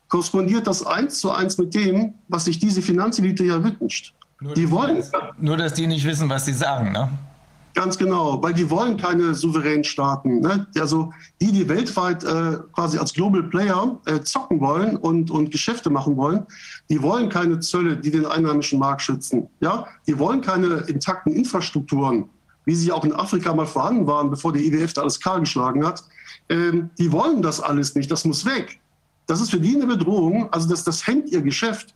korrespondiert 0.10 0.68
das 0.68 0.86
eins 0.86 1.20
zu 1.20 1.32
eins 1.32 1.58
mit 1.58 1.74
dem, 1.74 2.14
was 2.28 2.46
sich 2.46 2.60
diese 2.60 2.82
Finanzelite 2.82 3.46
ja 3.46 3.64
wünscht. 3.64 4.14
Nur, 4.42 4.54
die 4.54 4.70
wollen. 4.70 4.98
Dass, 4.98 5.12
nur, 5.40 5.56
dass 5.56 5.74
die 5.74 5.88
nicht 5.88 6.04
wissen, 6.06 6.28
was 6.28 6.46
sie 6.46 6.54
sagen, 6.54 6.92
ne? 6.92 7.10
Ganz 7.74 7.98
genau, 7.98 8.42
weil 8.44 8.54
die 8.54 8.70
wollen 8.70 8.98
keine 8.98 9.34
souveränen 9.34 9.84
Staaten. 9.84 10.42
Ne? 10.42 10.68
Also 10.78 11.12
die, 11.40 11.52
die 11.52 11.68
weltweit 11.70 12.24
äh, 12.24 12.58
quasi 12.74 12.98
als 12.98 13.14
Global 13.14 13.44
Player 13.44 14.00
äh, 14.06 14.20
zocken 14.22 14.60
wollen 14.60 14.98
und, 14.98 15.32
und 15.32 15.52
Geschäfte 15.52 15.90
machen 15.90 16.18
wollen, 16.18 16.46
die 16.90 17.02
wollen 17.02 17.30
keine 17.30 17.60
Zölle, 17.60 17.96
die 17.96 18.12
den 18.12 18.26
einheimischen 18.26 18.80
Markt 18.80 19.02
schützen. 19.04 19.48
Ja? 19.62 19.88
Die 20.06 20.18
wollen 20.20 20.42
keine 20.42 20.82
intakten 20.88 21.34
Infrastrukturen, 21.34 22.30
wie 22.66 22.76
sie 22.76 22.92
auch 22.92 23.06
in 23.06 23.14
Afrika 23.14 23.54
mal 23.54 23.68
vorhanden 23.68 24.06
waren, 24.06 24.30
bevor 24.30 24.52
der 24.52 24.62
IWF 24.62 24.94
da 24.94 25.02
alles 25.02 25.20
kahl 25.20 25.40
geschlagen 25.40 25.86
hat. 25.86 26.04
Ähm, 26.50 26.90
die 26.98 27.12
wollen 27.12 27.42
das 27.42 27.62
alles 27.62 27.96
nicht, 27.96 28.12
das 28.12 28.26
muss 28.26 28.46
weg. 28.46 28.82
Das 29.28 29.40
ist 29.40 29.52
für 29.52 29.60
die 29.60 29.76
eine 29.76 29.88
Bedrohung, 29.88 30.52
also 30.52 30.68
das, 30.68 30.84
das 30.84 31.08
hemmt 31.08 31.30
ihr 31.30 31.42
Geschäft. 31.42 31.96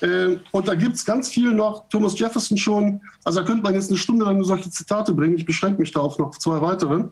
Äh, 0.00 0.36
und 0.52 0.68
da 0.68 0.74
gibt 0.74 0.96
es 0.96 1.04
ganz 1.04 1.28
viel 1.28 1.52
noch, 1.52 1.88
Thomas 1.88 2.18
Jefferson 2.18 2.56
schon, 2.56 3.00
also 3.24 3.40
da 3.40 3.46
könnte 3.46 3.62
man 3.62 3.74
jetzt 3.74 3.88
eine 3.88 3.98
Stunde 3.98 4.24
lang 4.24 4.42
solche 4.44 4.70
Zitate 4.70 5.12
bringen, 5.14 5.36
ich 5.36 5.46
beschränke 5.46 5.80
mich 5.80 5.92
da 5.92 6.00
auf 6.00 6.18
noch 6.18 6.30
zwei 6.32 6.60
weitere. 6.60 7.04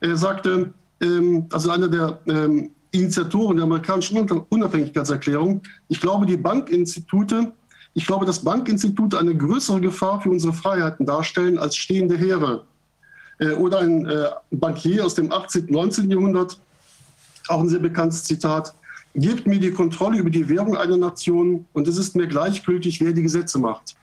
Er 0.00 0.16
sagte, 0.16 0.72
ähm, 1.00 1.46
also 1.52 1.70
einer 1.70 1.88
der 1.88 2.20
ähm, 2.26 2.70
Initiatoren 2.92 3.56
der 3.56 3.64
amerikanischen 3.64 4.18
Unabhängigkeitserklärung, 4.48 5.62
ich 5.88 6.00
glaube, 6.00 6.26
die 6.26 6.36
Bankinstitute, 6.36 7.52
ich 7.94 8.06
glaube, 8.06 8.26
dass 8.26 8.44
Bankinstitute 8.44 9.18
eine 9.18 9.36
größere 9.36 9.80
Gefahr 9.80 10.20
für 10.20 10.30
unsere 10.30 10.52
Freiheiten 10.52 11.04
darstellen 11.04 11.58
als 11.58 11.76
stehende 11.76 12.16
Heere. 12.16 12.64
Äh, 13.38 13.52
oder 13.52 13.80
ein 13.80 14.06
äh, 14.06 14.26
Bankier 14.50 15.04
aus 15.04 15.14
dem 15.14 15.32
18., 15.32 15.66
19. 15.68 16.10
Jahrhundert, 16.10 16.60
auch 17.48 17.60
ein 17.60 17.68
sehr 17.68 17.80
bekanntes 17.80 18.24
Zitat, 18.24 18.74
Gebt 19.14 19.46
mir 19.46 19.58
die 19.58 19.72
Kontrolle 19.72 20.18
über 20.18 20.30
die 20.30 20.48
Währung 20.48 20.76
einer 20.76 20.96
Nation 20.96 21.66
und 21.72 21.88
es 21.88 21.96
ist 21.96 22.14
mir 22.14 22.26
gleichgültig, 22.26 23.00
wer 23.00 23.12
die 23.12 23.22
Gesetze 23.22 23.58
macht. 23.58 23.96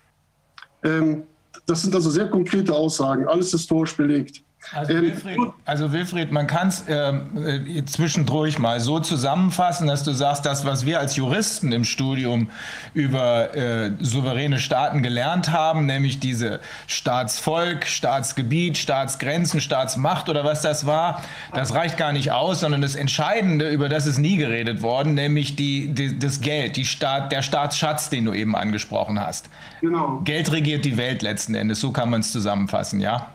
Ähm, 0.84 1.24
das 1.66 1.82
sind 1.82 1.96
also 1.96 2.10
sehr 2.10 2.30
konkrete 2.30 2.74
Aussagen, 2.74 3.28
alles 3.28 3.52
historisch 3.52 3.96
belegt. 3.96 4.44
Also, 4.74 4.94
ähm, 4.94 5.02
Wilfried, 5.04 5.40
also 5.66 5.92
Wilfried, 5.92 6.32
man 6.32 6.48
kann 6.48 6.70
es 6.70 6.84
ähm, 6.88 7.30
äh, 7.46 7.86
zwischendurch 7.86 8.58
mal 8.58 8.80
so 8.80 9.00
zusammenfassen, 9.00 9.88
dass 9.88 10.04
du 10.04 10.12
sagst, 10.12 10.46
das, 10.46 10.66
was 10.66 10.86
wir 10.86 11.00
als 11.00 11.16
Juristen 11.16 11.72
im 11.72 11.84
Studium 11.84 12.50
über 12.94 13.56
äh, 13.56 13.92
souveräne 14.00 14.60
Staaten 14.60 15.04
gelernt 15.04 15.52
haben, 15.52 15.86
nämlich 15.86 16.20
diese 16.20 16.60
Staatsvolk, 16.88 17.86
Staatsgebiet, 17.86 18.78
Staatsgrenzen, 18.78 19.62
Staatsmacht 19.62 20.30
oder 20.30 20.44
was 20.44 20.62
das 20.62 20.86
war, 20.86 21.22
das 21.54 21.74
reicht 21.74 21.98
gar 21.98 22.12
nicht 22.12 22.32
aus, 22.32 22.62
sondern 22.62 22.82
das 22.82 22.96
Entscheidende, 22.96 23.70
über 23.70 23.90
das 23.90 24.08
ist 24.08 24.18
nie 24.18 24.38
geredet 24.38 24.82
worden, 24.82 25.14
nämlich 25.14 25.56
die, 25.56 25.94
die 25.94 26.18
das 26.18 26.42
Geld, 26.42 26.76
die 26.76 26.86
Staat, 26.86 27.32
der 27.32 27.44
Staatsschatz, 27.44 28.10
den 28.10 28.26
du 28.26 28.34
eben 28.34 28.56
angesprochen 28.56 29.20
hast. 29.20 29.50
Genau. 29.82 30.22
Geld 30.24 30.52
regiert 30.52 30.86
die 30.86 30.98
Welt 30.98 31.22
letzten 31.22 31.54
Endes, 31.54 31.80
so 31.80 31.92
kann 31.92 32.10
man 32.10 32.22
es 32.22 32.32
zusammenfassen, 32.32 33.00
ja? 33.00 33.28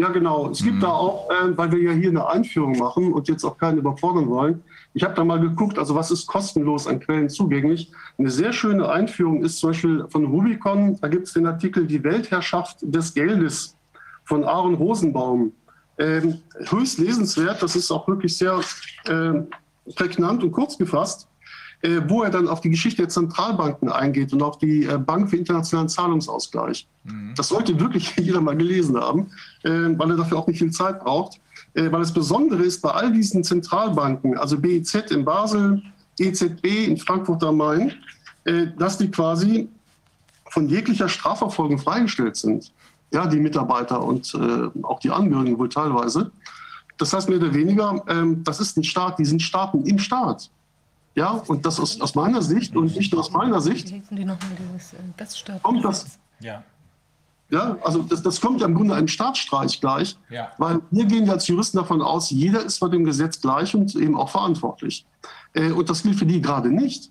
Ja, 0.00 0.08
genau. 0.08 0.48
Es 0.48 0.62
gibt 0.62 0.76
mhm. 0.76 0.80
da 0.80 0.92
auch, 0.92 1.28
äh, 1.28 1.58
weil 1.58 1.72
wir 1.72 1.82
ja 1.82 1.92
hier 1.92 2.08
eine 2.08 2.26
Einführung 2.26 2.78
machen 2.78 3.12
und 3.12 3.28
jetzt 3.28 3.44
auch 3.44 3.58
keinen 3.58 3.76
überfordern 3.76 4.30
wollen. 4.30 4.62
Ich 4.94 5.04
habe 5.04 5.12
da 5.12 5.22
mal 5.24 5.38
geguckt, 5.38 5.78
also 5.78 5.94
was 5.94 6.10
ist 6.10 6.26
kostenlos 6.26 6.86
an 6.86 7.00
Quellen 7.00 7.28
zugänglich. 7.28 7.92
Eine 8.16 8.30
sehr 8.30 8.54
schöne 8.54 8.88
Einführung 8.88 9.44
ist 9.44 9.58
zum 9.58 9.70
Beispiel 9.70 10.06
von 10.08 10.24
Rubicon. 10.24 10.98
Da 11.02 11.08
gibt 11.08 11.26
es 11.26 11.34
den 11.34 11.44
Artikel 11.44 11.86
Die 11.86 12.02
Weltherrschaft 12.02 12.78
des 12.80 13.12
Geldes 13.12 13.76
von 14.24 14.42
Aaron 14.42 14.74
Rosenbaum. 14.76 15.52
Ähm, 15.98 16.38
höchst 16.70 16.98
lesenswert. 16.98 17.62
Das 17.62 17.76
ist 17.76 17.90
auch 17.90 18.08
wirklich 18.08 18.38
sehr 18.38 18.58
äh, 19.04 19.42
prägnant 19.96 20.42
und 20.42 20.50
kurz 20.52 20.78
gefasst. 20.78 21.28
Äh, 21.82 22.00
wo 22.08 22.22
er 22.22 22.30
dann 22.30 22.48
auf 22.48 22.60
die 22.60 22.70
Geschichte 22.70 23.02
der 23.02 23.08
Zentralbanken 23.08 23.90
eingeht 23.90 24.32
und 24.32 24.42
auf 24.42 24.58
die 24.58 24.84
äh, 24.84 24.98
Bank 24.98 25.30
für 25.30 25.36
internationalen 25.36 25.88
Zahlungsausgleich. 25.88 26.86
Mhm. 27.04 27.34
Das 27.36 27.48
sollte 27.48 27.78
wirklich 27.80 28.14
jeder 28.20 28.40
mal 28.40 28.56
gelesen 28.56 28.98
haben, 28.98 29.30
äh, 29.62 29.70
weil 29.70 30.10
er 30.10 30.16
dafür 30.16 30.38
auch 30.38 30.46
nicht 30.46 30.58
viel 30.58 30.72
Zeit 30.72 31.00
braucht. 31.00 31.40
Äh, 31.74 31.90
weil 31.90 32.00
das 32.00 32.12
Besondere 32.12 32.62
ist 32.62 32.82
bei 32.82 32.90
all 32.90 33.12
diesen 33.12 33.44
Zentralbanken, 33.44 34.36
also 34.36 34.58
BIZ 34.58 34.94
in 35.10 35.24
Basel, 35.24 35.82
EZB 36.18 36.86
in 36.86 36.96
Frankfurt 36.96 37.42
am 37.44 37.56
Main, 37.56 37.92
äh, 38.44 38.66
dass 38.78 38.98
die 38.98 39.10
quasi 39.10 39.68
von 40.50 40.68
jeglicher 40.68 41.08
Strafverfolgung 41.08 41.78
freigestellt 41.78 42.36
sind. 42.36 42.72
Ja, 43.12 43.26
die 43.26 43.40
Mitarbeiter 43.40 44.02
und 44.04 44.34
äh, 44.34 44.84
auch 44.84 45.00
die 45.00 45.10
Angehörigen 45.10 45.58
wohl 45.58 45.68
teilweise. 45.68 46.30
Das 46.98 47.12
heißt 47.12 47.28
mehr 47.28 47.38
oder 47.38 47.54
weniger, 47.54 48.02
ähm, 48.08 48.44
das 48.44 48.60
ist 48.60 48.76
ein 48.76 48.84
Staat, 48.84 49.18
die 49.18 49.24
sind 49.24 49.42
Staaten 49.42 49.84
im 49.84 49.98
Staat. 49.98 50.50
Ja, 51.14 51.30
und 51.30 51.66
das 51.66 51.80
aus, 51.80 52.00
aus 52.00 52.14
meiner 52.14 52.40
Sicht 52.40 52.76
und 52.76 52.94
nicht 52.94 53.12
nur 53.12 53.20
aus 53.20 53.30
meiner 53.30 53.60
Sicht. 53.60 53.92
Kommt 55.62 55.84
das, 55.84 56.18
ja. 56.38 56.62
Ja, 57.50 57.76
also 57.82 58.02
das, 58.02 58.22
das 58.22 58.40
kommt 58.40 58.60
ja 58.60 58.66
im 58.68 58.76
Grunde 58.76 58.94
einem 58.94 59.08
Staatsstreich 59.08 59.80
gleich, 59.80 60.16
ja. 60.28 60.52
weil 60.58 60.80
wir 60.92 61.04
gehen 61.04 61.26
ja 61.26 61.32
als 61.32 61.48
Juristen 61.48 61.78
davon 61.78 62.00
aus, 62.00 62.30
jeder 62.30 62.64
ist 62.64 62.78
vor 62.78 62.90
dem 62.90 63.04
Gesetz 63.04 63.40
gleich 63.40 63.74
und 63.74 63.94
eben 63.96 64.16
auch 64.16 64.30
verantwortlich. 64.30 65.04
Äh, 65.52 65.72
und 65.72 65.90
das 65.90 66.04
gilt 66.04 66.16
für 66.16 66.26
die 66.26 66.40
gerade 66.40 66.68
nicht. 66.68 67.10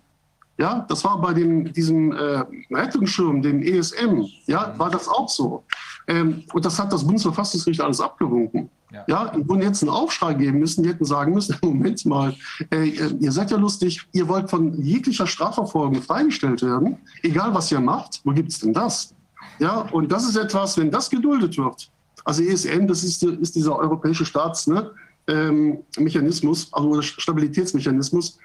Ja, 0.57 0.85
das 0.89 1.03
war 1.03 1.19
bei 1.21 1.33
dem, 1.33 1.71
diesem 1.73 2.11
äh, 2.13 2.43
Rettungsschirm, 2.71 3.41
dem 3.41 3.61
ESM, 3.61 4.25
ja, 4.45 4.73
war 4.77 4.89
das 4.89 5.07
auch 5.07 5.29
so. 5.29 5.63
Ähm, 6.09 6.43
und 6.53 6.65
das 6.65 6.77
hat 6.79 6.91
das 6.91 7.05
Bundesverfassungsgericht 7.05 7.81
alles 7.81 8.01
abgewunken. 8.01 8.71
Ja, 8.91 9.05
ja 9.07 9.31
und 9.31 9.47
würden 9.47 9.61
jetzt 9.61 9.83
einen 9.83 9.91
Aufschrei 9.91 10.33
geben 10.33 10.57
müssen, 10.57 10.81
die 10.83 10.89
hätten 10.89 11.05
sagen 11.05 11.33
müssen, 11.33 11.55
Moment 11.61 12.03
mal, 12.05 12.35
äh, 12.73 12.85
ihr 12.85 13.31
seid 13.31 13.51
ja 13.51 13.57
lustig, 13.57 14.01
ihr 14.11 14.27
wollt 14.27 14.49
von 14.49 14.73
jeglicher 14.81 15.27
Strafverfolgung 15.27 16.01
freigestellt 16.01 16.63
werden, 16.63 16.97
egal 17.21 17.53
was 17.53 17.71
ihr 17.71 17.79
macht, 17.79 18.21
wo 18.23 18.31
gibt 18.31 18.49
es 18.49 18.57
denn 18.59 18.73
das? 18.73 19.13
Ja, 19.59 19.81
und 19.91 20.11
das 20.11 20.27
ist 20.27 20.35
etwas, 20.35 20.75
wenn 20.77 20.89
das 20.89 21.11
geduldet 21.11 21.57
wird, 21.57 21.91
also 22.25 22.43
ESM, 22.43 22.87
das 22.87 23.03
ist, 23.03 23.21
ist 23.21 23.55
dieser 23.55 23.77
europäische 23.77 24.25
Staatsmechanismus, 24.25 26.63
ähm, 26.63 26.69
also 26.71 27.01
Stabilitätsmechanismus, 27.03 28.39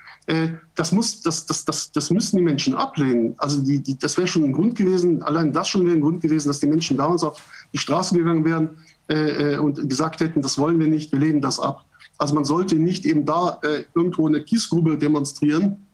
das, 0.74 0.90
muss, 0.90 1.20
das, 1.20 1.44
das, 1.44 1.66
das, 1.66 1.92
das 1.92 2.10
müssen 2.10 2.38
die 2.38 2.42
Menschen 2.42 2.74
ablehnen. 2.74 3.34
Also 3.36 3.60
die, 3.60 3.82
die, 3.82 3.98
das 3.98 4.16
wäre 4.16 4.26
schon 4.26 4.44
ein 4.44 4.52
Grund 4.52 4.74
gewesen, 4.74 5.22
allein 5.22 5.52
das 5.52 5.68
schon 5.68 5.84
wäre 5.84 5.96
ein 5.96 6.00
Grund 6.00 6.22
gewesen, 6.22 6.48
dass 6.48 6.60
die 6.60 6.66
Menschen 6.66 6.96
damals 6.96 7.22
auf 7.22 7.42
die 7.74 7.78
Straße 7.78 8.16
gegangen 8.16 8.44
wären 8.44 8.70
äh, 9.08 9.54
äh, 9.54 9.58
und 9.58 9.86
gesagt 9.86 10.20
hätten, 10.20 10.40
das 10.40 10.56
wollen 10.56 10.78
wir 10.80 10.86
nicht, 10.86 11.12
wir 11.12 11.18
lehnen 11.18 11.42
das 11.42 11.60
ab. 11.60 11.84
Also 12.16 12.34
man 12.34 12.44
sollte 12.44 12.76
nicht 12.76 13.04
eben 13.04 13.26
da 13.26 13.58
äh, 13.62 13.84
irgendwo 13.94 14.26
eine 14.26 14.42
Kiesgrube 14.42 14.96
demonstrieren, 14.96 15.86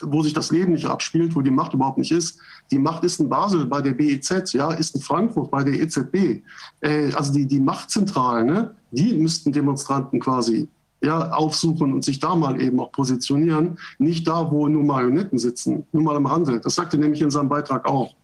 wo 0.00 0.22
sich 0.22 0.32
das 0.32 0.50
Leben 0.50 0.72
nicht 0.72 0.86
abspielt, 0.86 1.34
wo 1.34 1.40
die 1.40 1.50
Macht 1.50 1.74
überhaupt 1.74 1.98
nicht 1.98 2.12
ist. 2.12 2.38
Die 2.70 2.78
Macht 2.78 3.04
ist 3.04 3.20
in 3.20 3.28
Basel 3.28 3.66
bei 3.66 3.80
der 3.80 3.92
BEZ, 3.92 4.52
ja, 4.52 4.72
ist 4.72 4.94
in 4.94 5.00
Frankfurt 5.00 5.50
bei 5.50 5.62
der 5.62 5.74
EZB. 5.74 6.42
Äh, 6.80 7.12
also 7.12 7.32
die, 7.32 7.46
die 7.46 7.60
Machtzentralen, 7.60 8.46
ne, 8.46 8.74
die 8.90 9.14
müssten 9.14 9.52
Demonstranten 9.52 10.20
quasi 10.20 10.68
ja, 11.02 11.30
aufsuchen 11.30 11.92
und 11.92 12.04
sich 12.04 12.18
da 12.18 12.34
mal 12.34 12.60
eben 12.60 12.80
auch 12.80 12.92
positionieren. 12.92 13.78
Nicht 13.98 14.26
da, 14.26 14.50
wo 14.50 14.68
nur 14.68 14.84
Marionetten 14.84 15.38
sitzen, 15.38 15.86
nur 15.92 16.02
mal 16.02 16.16
am 16.16 16.26
Rande. 16.26 16.60
Das 16.60 16.74
sagt 16.74 16.94
er 16.94 17.00
nämlich 17.00 17.22
in 17.22 17.30
seinem 17.30 17.48
Beitrag 17.48 17.86
auch. 17.86 18.14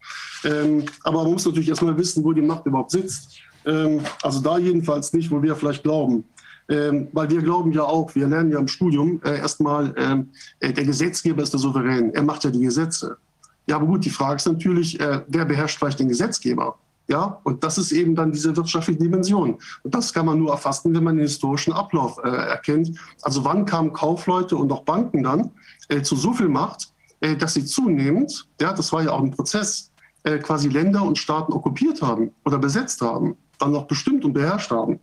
Ähm, 0.45 0.85
aber 1.05 1.23
man 1.23 1.33
muss 1.33 1.47
natürlich 1.47 1.69
erstmal 1.69 1.97
wissen, 1.97 2.25
wo 2.25 2.33
die 2.33 2.43
Macht 2.43 2.67
überhaupt 2.67 2.91
sitzt. 2.91 3.39
Ähm, 3.65 4.01
also 4.23 4.41
da 4.41 4.59
jedenfalls 4.59 5.13
nicht, 5.13 5.31
wo 5.31 5.43
wir 5.43 5.57
vielleicht 5.57 5.83
glauben. 5.83 6.25
Ähm, 6.69 7.09
weil 7.13 7.29
wir 7.29 7.43
glauben 7.43 7.73
ja 7.73 7.83
auch, 7.83 8.15
wir 8.15 8.27
lernen 8.27 8.51
ja 8.51 8.59
im 8.59 8.69
Studium 8.69 9.21
äh, 9.23 9.37
erstmal, 9.37 9.95
ähm, 9.99 10.31
äh, 10.61 10.73
der 10.73 10.85
Gesetzgeber 10.85 11.43
ist 11.43 11.53
der 11.53 11.61
Souverän, 11.61 12.15
er 12.15 12.23
macht 12.23 12.43
ja 12.45 12.51
die 12.51 12.61
Gesetze. 12.61 13.19
Ja, 13.67 13.77
aber 13.77 13.87
gut, 13.87 14.05
die 14.05 14.11
Frage 14.11 14.37
ist 14.37 14.47
natürlich, 14.47 14.99
äh, 14.99 15.21
wer 15.29 15.45
beherrscht 15.45 15.79
vielleicht 15.79 16.01
den 16.01 16.09
Gesetzgeber? 16.09 16.79
Ja, 17.07 17.41
und 17.45 17.63
das 17.63 17.77
ist 17.77 17.93
eben 17.93 18.15
dann 18.15 18.33
diese 18.33 18.57
wirtschaftliche 18.57 18.99
Dimension. 18.99 19.59
Und 19.83 19.95
das 19.95 20.13
kann 20.13 20.25
man 20.25 20.39
nur 20.39 20.53
erfassen, 20.53 20.95
wenn 20.95 21.05
man 21.05 21.17
den 21.17 21.27
historischen 21.27 21.73
Ablauf 21.73 22.19
äh, 22.25 22.29
erkennt. 22.29 22.99
Also 23.21 23.45
wann 23.45 23.67
kamen 23.67 23.93
Kaufleute 23.93 24.57
und 24.57 24.73
auch 24.73 24.85
Banken 24.85 25.23
dann 25.23 25.51
äh, 25.89 26.01
zu 26.01 26.17
so 26.17 26.33
viel 26.33 26.49
Macht, 26.49 26.93
äh, 27.21 27.37
dass 27.37 27.55
sie 27.55 27.65
zunehmend, 27.65 28.49
ja, 28.61 28.73
das 28.73 28.93
war 28.93 29.03
ja 29.03 29.11
auch 29.11 29.23
ein 29.23 29.31
Prozess, 29.31 29.93
äh, 30.23 30.39
quasi 30.39 30.69
Länder 30.71 31.03
und 31.03 31.19
Staaten 31.19 31.53
okkupiert 31.53 32.01
haben 32.01 32.33
oder 32.47 32.59
besetzt 32.59 33.03
haben, 33.03 33.37
dann 33.59 33.73
noch 33.73 33.87
bestimmt 33.87 34.25
und 34.25 34.33
beherrscht 34.33 34.71
haben. 34.71 35.01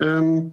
Ähm, 0.00 0.52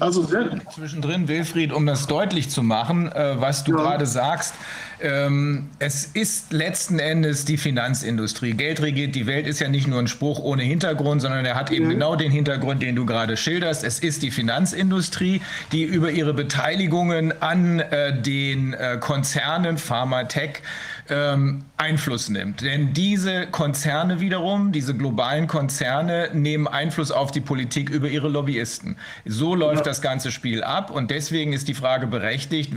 also 0.00 0.26
zwischendrin, 0.74 1.28
Wilfried, 1.28 1.72
um 1.72 1.86
das 1.86 2.06
deutlich 2.06 2.50
zu 2.50 2.62
machen, 2.62 3.10
äh, 3.10 3.36
was 3.38 3.64
du 3.64 3.72
ja. 3.72 3.78
gerade 3.78 4.06
sagst. 4.06 4.54
Ähm, 5.02 5.68
es 5.80 6.06
ist 6.06 6.52
letzten 6.52 7.00
Endes 7.00 7.44
die 7.44 7.56
Finanzindustrie. 7.56 8.52
Geld 8.52 8.80
regiert 8.80 9.14
die 9.16 9.26
Welt 9.26 9.46
ist 9.48 9.60
ja 9.60 9.68
nicht 9.68 9.88
nur 9.88 9.98
ein 9.98 10.06
Spruch 10.06 10.38
ohne 10.38 10.62
Hintergrund, 10.62 11.22
sondern 11.22 11.44
er 11.44 11.56
hat 11.56 11.72
eben 11.72 11.86
mhm. 11.86 11.90
genau 11.90 12.14
den 12.14 12.30
Hintergrund, 12.30 12.82
den 12.82 12.94
du 12.94 13.04
gerade 13.04 13.36
schilderst. 13.36 13.82
Es 13.82 13.98
ist 13.98 14.22
die 14.22 14.30
Finanzindustrie, 14.30 15.42
die 15.72 15.82
über 15.82 16.12
ihre 16.12 16.34
Beteiligungen 16.34 17.42
an 17.42 17.80
äh, 17.80 18.20
den 18.20 18.74
äh, 18.74 18.98
Konzernen 19.00 19.76
Pharma, 19.76 20.24
Tech, 20.24 20.62
ähm, 21.08 21.64
Einfluss 21.82 22.28
nimmt. 22.28 22.60
Denn 22.60 22.92
diese 22.92 23.48
Konzerne 23.48 24.20
wiederum, 24.20 24.70
diese 24.70 24.94
globalen 24.94 25.48
Konzerne, 25.48 26.30
nehmen 26.32 26.68
Einfluss 26.68 27.10
auf 27.10 27.32
die 27.32 27.40
Politik 27.40 27.90
über 27.90 28.08
ihre 28.08 28.28
Lobbyisten. 28.28 28.96
So 29.24 29.56
läuft 29.56 29.78
ja. 29.78 29.82
das 29.82 30.00
ganze 30.00 30.30
Spiel 30.30 30.62
ab 30.62 30.92
und 30.92 31.10
deswegen 31.10 31.52
ist 31.52 31.66
die 31.66 31.74
Frage 31.74 32.06
berechtigt, 32.06 32.72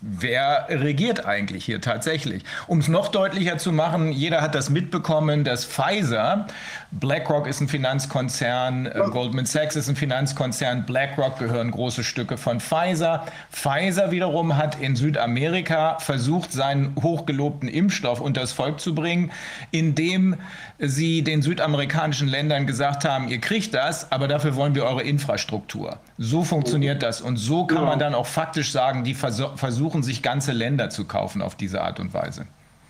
wer 0.00 0.68
regiert 0.70 1.26
eigentlich 1.26 1.66
hier 1.66 1.82
tatsächlich? 1.82 2.44
Um 2.66 2.78
es 2.78 2.88
noch 2.88 3.08
deutlicher 3.08 3.58
zu 3.58 3.72
machen, 3.72 4.10
jeder 4.10 4.40
hat 4.40 4.54
das 4.54 4.70
mitbekommen, 4.70 5.44
dass 5.44 5.66
Pfizer, 5.66 6.46
BlackRock 6.92 7.46
ist 7.46 7.60
ein 7.60 7.68
Finanzkonzern, 7.68 8.86
äh. 8.86 9.02
Goldman 9.10 9.44
Sachs 9.44 9.76
ist 9.76 9.90
ein 9.90 9.96
Finanzkonzern, 9.96 10.86
BlackRock 10.86 11.38
gehören 11.38 11.70
große 11.72 12.04
Stücke 12.04 12.38
von 12.38 12.60
Pfizer. 12.60 13.26
Pfizer 13.50 14.10
wiederum 14.12 14.56
hat 14.56 14.80
in 14.80 14.96
Südamerika 14.96 15.98
versucht, 15.98 16.52
seinen 16.52 16.94
hochgelobten 17.02 17.68
Impfstoff 17.68 18.22
das 18.46 18.52
Volk 18.52 18.80
zu 18.80 18.94
bringen, 18.94 19.32
indem 19.72 20.36
sie 20.78 21.22
den 21.22 21.42
südamerikanischen 21.42 22.28
Ländern 22.28 22.66
gesagt 22.66 23.04
haben, 23.04 23.28
ihr 23.28 23.38
kriegt 23.38 23.74
das, 23.74 24.10
aber 24.12 24.28
dafür 24.28 24.54
wollen 24.54 24.74
wir 24.74 24.84
eure 24.84 25.02
Infrastruktur. 25.02 25.98
So 26.16 26.44
funktioniert 26.44 27.02
das. 27.02 27.20
Und 27.20 27.36
so 27.36 27.66
kann 27.66 27.84
man 27.84 27.98
dann 27.98 28.14
auch 28.14 28.26
faktisch 28.26 28.70
sagen, 28.70 29.04
die 29.04 29.14
versuchen 29.14 30.02
sich 30.02 30.22
ganze 30.22 30.52
Länder 30.52 30.90
zu 30.90 31.04
kaufen 31.04 31.42
auf 31.42 31.56
diese 31.56 31.82
Art 31.82 31.98
und 31.98 32.14
Weise. 32.14 32.46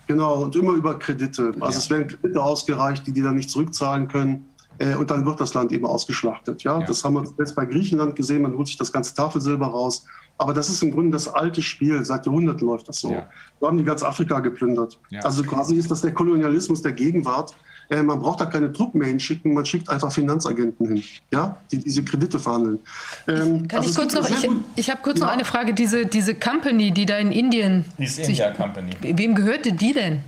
Genau, 0.06 0.42
und 0.42 0.54
immer 0.54 0.72
über 0.72 0.98
Kredite. 0.98 1.54
Also 1.60 1.64
ja. 1.64 1.68
es 1.68 1.90
werden 1.90 2.06
Kredite 2.06 2.42
ausgereicht, 2.42 3.06
die 3.06 3.12
die 3.12 3.22
dann 3.22 3.34
nicht 3.34 3.50
zurückzahlen 3.50 4.06
können. 4.08 4.48
Äh, 4.78 4.94
und 4.94 5.10
dann 5.10 5.24
wird 5.24 5.40
das 5.40 5.54
Land 5.54 5.72
eben 5.72 5.86
ausgeschlachtet. 5.86 6.62
Ja? 6.62 6.80
ja? 6.80 6.86
Das 6.86 7.04
haben 7.04 7.14
wir 7.14 7.24
jetzt 7.38 7.54
bei 7.54 7.66
Griechenland 7.66 8.16
gesehen, 8.16 8.42
man 8.42 8.56
holt 8.56 8.66
sich 8.66 8.76
das 8.76 8.92
ganze 8.92 9.14
Tafelsilber 9.14 9.66
raus 9.66 10.04
aber 10.38 10.52
das 10.52 10.68
ist 10.68 10.82
im 10.82 10.90
Grunde 10.90 11.12
das 11.12 11.28
alte 11.28 11.62
Spiel. 11.62 12.04
Seit 12.04 12.26
Jahrhunderten 12.26 12.66
läuft 12.66 12.88
das 12.88 13.00
so. 13.00 13.10
Ja. 13.10 13.28
Wir 13.58 13.68
haben 13.68 13.78
die 13.78 13.84
ganz 13.84 14.02
Afrika 14.02 14.40
geplündert. 14.40 14.98
Ja. 15.10 15.22
Also 15.22 15.42
quasi 15.42 15.76
ist 15.76 15.90
das 15.90 16.02
der 16.02 16.12
Kolonialismus 16.12 16.82
der 16.82 16.92
Gegenwart. 16.92 17.54
Äh, 17.88 18.02
man 18.02 18.20
braucht 18.20 18.40
da 18.40 18.46
keine 18.46 18.72
Truppen 18.72 18.98
mehr 18.98 19.08
hinschicken, 19.08 19.54
man 19.54 19.64
schickt 19.64 19.88
einfach 19.88 20.10
Finanzagenten 20.10 20.88
hin, 20.88 21.04
ja, 21.32 21.56
die 21.70 21.78
diese 21.78 22.02
Kredite 22.02 22.40
verhandeln. 22.40 22.80
Ähm, 23.28 23.68
Kann 23.68 23.78
also 23.78 23.90
ich 23.90 23.96
kurz 23.96 24.12
noch, 24.12 24.28
ich, 24.28 24.50
ich 24.74 24.90
habe 24.90 25.00
kurz 25.02 25.20
ja. 25.20 25.26
noch 25.26 25.32
eine 25.32 25.44
Frage. 25.44 25.72
Diese, 25.72 26.04
diese 26.04 26.34
Company, 26.34 26.90
die 26.90 27.06
da 27.06 27.16
in 27.18 27.30
Indien. 27.30 27.84
Die 27.96 28.04
ist 28.04 28.18
India 28.18 28.50
Company. 28.50 28.90
Wem 29.00 29.36
gehörte 29.36 29.72
die 29.72 29.92
denn? 29.92 30.22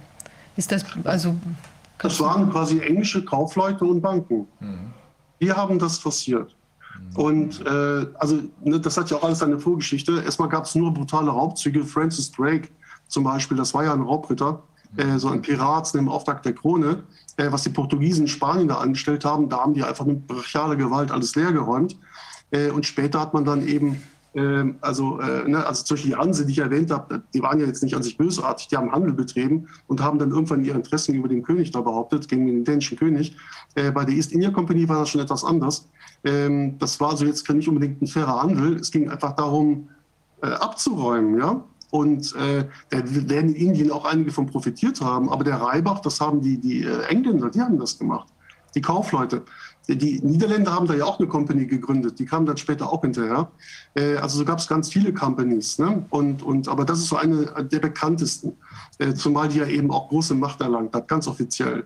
Ist 0.56 0.70
das 0.70 0.84
also. 1.04 1.34
Das 1.98 2.20
waren 2.20 2.50
quasi 2.50 2.80
englische 2.80 3.24
Kaufleute 3.24 3.84
und 3.84 4.00
Banken. 4.00 4.46
Mhm. 4.60 4.92
Die 5.40 5.52
haben 5.52 5.78
das 5.78 5.98
forciert. 5.98 6.54
Und 7.14 7.64
äh, 7.66 8.06
also 8.18 8.40
ne, 8.62 8.80
das 8.80 8.96
hat 8.96 9.10
ja 9.10 9.16
auch 9.16 9.22
alles 9.22 9.42
eine 9.42 9.58
Vorgeschichte. 9.58 10.22
Erstmal 10.22 10.48
gab 10.48 10.64
es 10.64 10.74
nur 10.74 10.92
brutale 10.92 11.30
Raubzüge. 11.30 11.84
Francis 11.84 12.32
Drake 12.32 12.68
zum 13.06 13.24
Beispiel, 13.24 13.56
das 13.56 13.72
war 13.74 13.84
ja 13.84 13.92
ein 13.92 14.02
Raubritter, 14.02 14.62
äh, 14.96 15.18
so 15.18 15.28
ein 15.28 15.42
Pirat 15.42 15.94
im 15.94 16.08
Auftrag 16.08 16.42
der 16.42 16.54
Krone. 16.54 17.04
Äh, 17.36 17.52
was 17.52 17.62
die 17.62 17.70
Portugiesen 17.70 18.22
in 18.22 18.28
Spanien 18.28 18.68
da 18.68 18.78
angestellt 18.78 19.24
haben, 19.24 19.48
da 19.48 19.58
haben 19.58 19.74
die 19.74 19.82
einfach 19.82 20.04
mit 20.04 20.26
brachialer 20.26 20.76
Gewalt 20.76 21.10
alles 21.10 21.34
leergeräumt. 21.34 21.96
Äh, 22.50 22.70
und 22.70 22.84
später 22.84 23.20
hat 23.20 23.32
man 23.32 23.44
dann 23.44 23.66
eben 23.66 24.02
also, 24.80 25.20
äh, 25.20 25.48
ne, 25.48 25.66
also 25.66 25.84
zum 25.84 25.96
Beispiel 25.96 26.10
die 26.12 26.16
Anse, 26.16 26.46
die 26.46 26.52
ich 26.52 26.58
erwähnt 26.58 26.90
habe, 26.90 27.22
die 27.32 27.42
waren 27.42 27.58
ja 27.58 27.66
jetzt 27.66 27.82
nicht 27.82 27.96
an 27.96 28.02
sich 28.02 28.16
bösartig, 28.16 28.68
die 28.68 28.76
haben 28.76 28.92
Handel 28.92 29.12
betrieben 29.12 29.68
und 29.86 30.02
haben 30.02 30.18
dann 30.18 30.30
irgendwann 30.30 30.64
ihre 30.64 30.76
Interessen 30.76 31.14
über 31.14 31.28
den 31.28 31.42
König 31.42 31.70
da 31.70 31.80
behauptet, 31.80 32.28
gegen 32.28 32.46
den 32.46 32.64
dänischen 32.64 32.98
König. 32.98 33.34
Äh, 33.74 33.90
bei 33.90 34.04
der 34.04 34.14
East 34.14 34.32
India 34.32 34.50
Company 34.50 34.88
war 34.88 35.00
das 35.00 35.08
schon 35.08 35.20
etwas 35.20 35.44
anders. 35.44 35.88
Ähm, 36.24 36.78
das 36.78 37.00
war 37.00 37.10
also 37.10 37.24
jetzt 37.24 37.48
nicht 37.48 37.68
unbedingt 37.68 38.02
ein 38.02 38.06
fairer 38.06 38.42
Handel. 38.42 38.76
Es 38.76 38.90
ging 38.90 39.08
einfach 39.08 39.34
darum, 39.34 39.88
äh, 40.42 40.48
abzuräumen, 40.48 41.38
ja. 41.38 41.64
Und 41.90 42.34
äh, 42.36 42.66
da 42.90 42.98
werden 43.04 43.54
in 43.54 43.68
Indien 43.68 43.90
auch 43.90 44.04
einige 44.04 44.30
von 44.30 44.46
profitiert 44.46 45.00
haben. 45.00 45.30
Aber 45.30 45.42
der 45.42 45.56
Reibach, 45.56 46.00
das 46.00 46.20
haben 46.20 46.42
die, 46.42 46.58
die 46.58 46.84
äh, 46.84 47.04
Engländer, 47.04 47.50
die 47.50 47.62
haben 47.62 47.78
das 47.78 47.98
gemacht. 47.98 48.28
Die 48.74 48.82
Kaufleute. 48.82 49.42
Die 49.88 50.20
Niederländer 50.22 50.74
haben 50.74 50.86
da 50.86 50.94
ja 50.94 51.04
auch 51.06 51.18
eine 51.18 51.28
Company 51.28 51.66
gegründet, 51.66 52.18
die 52.18 52.26
kamen 52.26 52.46
dann 52.46 52.58
später 52.58 52.92
auch 52.92 53.00
hinterher. 53.00 53.50
Äh, 53.94 54.16
also 54.16 54.38
so 54.38 54.44
gab 54.44 54.58
es 54.58 54.68
ganz 54.68 54.92
viele 54.92 55.14
Companies. 55.14 55.78
Ne? 55.78 56.04
Und, 56.10 56.42
und, 56.42 56.68
aber 56.68 56.84
das 56.84 56.98
ist 56.98 57.08
so 57.08 57.16
eine 57.16 57.46
der 57.46 57.78
bekanntesten, 57.78 58.52
äh, 58.98 59.14
zumal 59.14 59.48
die 59.48 59.58
ja 59.58 59.66
eben 59.66 59.90
auch 59.90 60.08
große 60.08 60.34
Macht 60.34 60.60
erlangt 60.60 60.94
hat, 60.94 61.08
ganz 61.08 61.26
offiziell. 61.26 61.84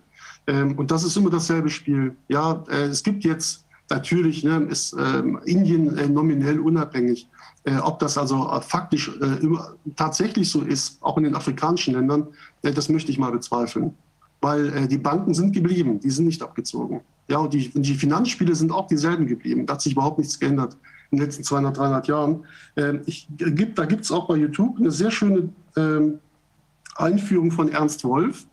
Ähm, 0.48 0.76
und 0.76 0.90
das 0.90 1.04
ist 1.04 1.16
immer 1.16 1.30
dasselbe 1.30 1.70
Spiel. 1.70 2.16
Ja, 2.28 2.64
äh, 2.68 2.86
es 2.86 3.04
gibt 3.04 3.24
jetzt 3.24 3.64
natürlich, 3.88 4.42
ne, 4.42 4.66
ist 4.68 4.96
ähm, 4.98 5.38
Indien 5.44 6.12
nominell 6.12 6.58
unabhängig. 6.58 7.28
Ob 7.82 8.00
das 8.00 8.18
also 8.18 8.50
faktisch 8.60 9.08
tatsächlich 9.94 10.50
so 10.50 10.62
ist, 10.62 11.00
auch 11.00 11.16
in 11.16 11.22
den 11.22 11.36
afrikanischen 11.36 11.94
Ländern, 11.94 12.26
das 12.62 12.88
möchte 12.88 13.12
ich 13.12 13.18
mal 13.18 13.30
bezweifeln. 13.30 13.94
Weil 14.42 14.86
die 14.88 14.98
Banken 14.98 15.32
sind 15.32 15.54
geblieben, 15.54 16.00
die 16.00 16.10
sind 16.10 16.26
nicht 16.26 16.42
abgezogen. 16.42 17.00
Ja, 17.28 17.38
und 17.38 17.54
die, 17.54 17.70
die 17.70 17.94
Finanzspiele 17.94 18.54
sind 18.54 18.72
auch 18.72 18.88
dieselben 18.88 19.26
geblieben. 19.26 19.64
Da 19.64 19.74
hat 19.74 19.82
sich 19.82 19.92
überhaupt 19.92 20.18
nichts 20.18 20.38
geändert 20.38 20.76
in 21.10 21.18
den 21.18 21.24
letzten 21.24 21.44
200, 21.44 21.78
300 21.78 22.08
Jahren. 22.08 22.44
Ähm, 22.76 23.00
ich, 23.06 23.28
gibt, 23.38 23.78
da 23.78 23.86
gibt 23.86 24.04
es 24.04 24.10
auch 24.10 24.26
bei 24.26 24.36
YouTube 24.36 24.78
eine 24.78 24.90
sehr 24.90 25.10
schöne 25.10 25.48
ähm, 25.76 26.18
Einführung 26.96 27.50
von 27.50 27.70
Ernst 27.70 28.04
Wolf, 28.04 28.44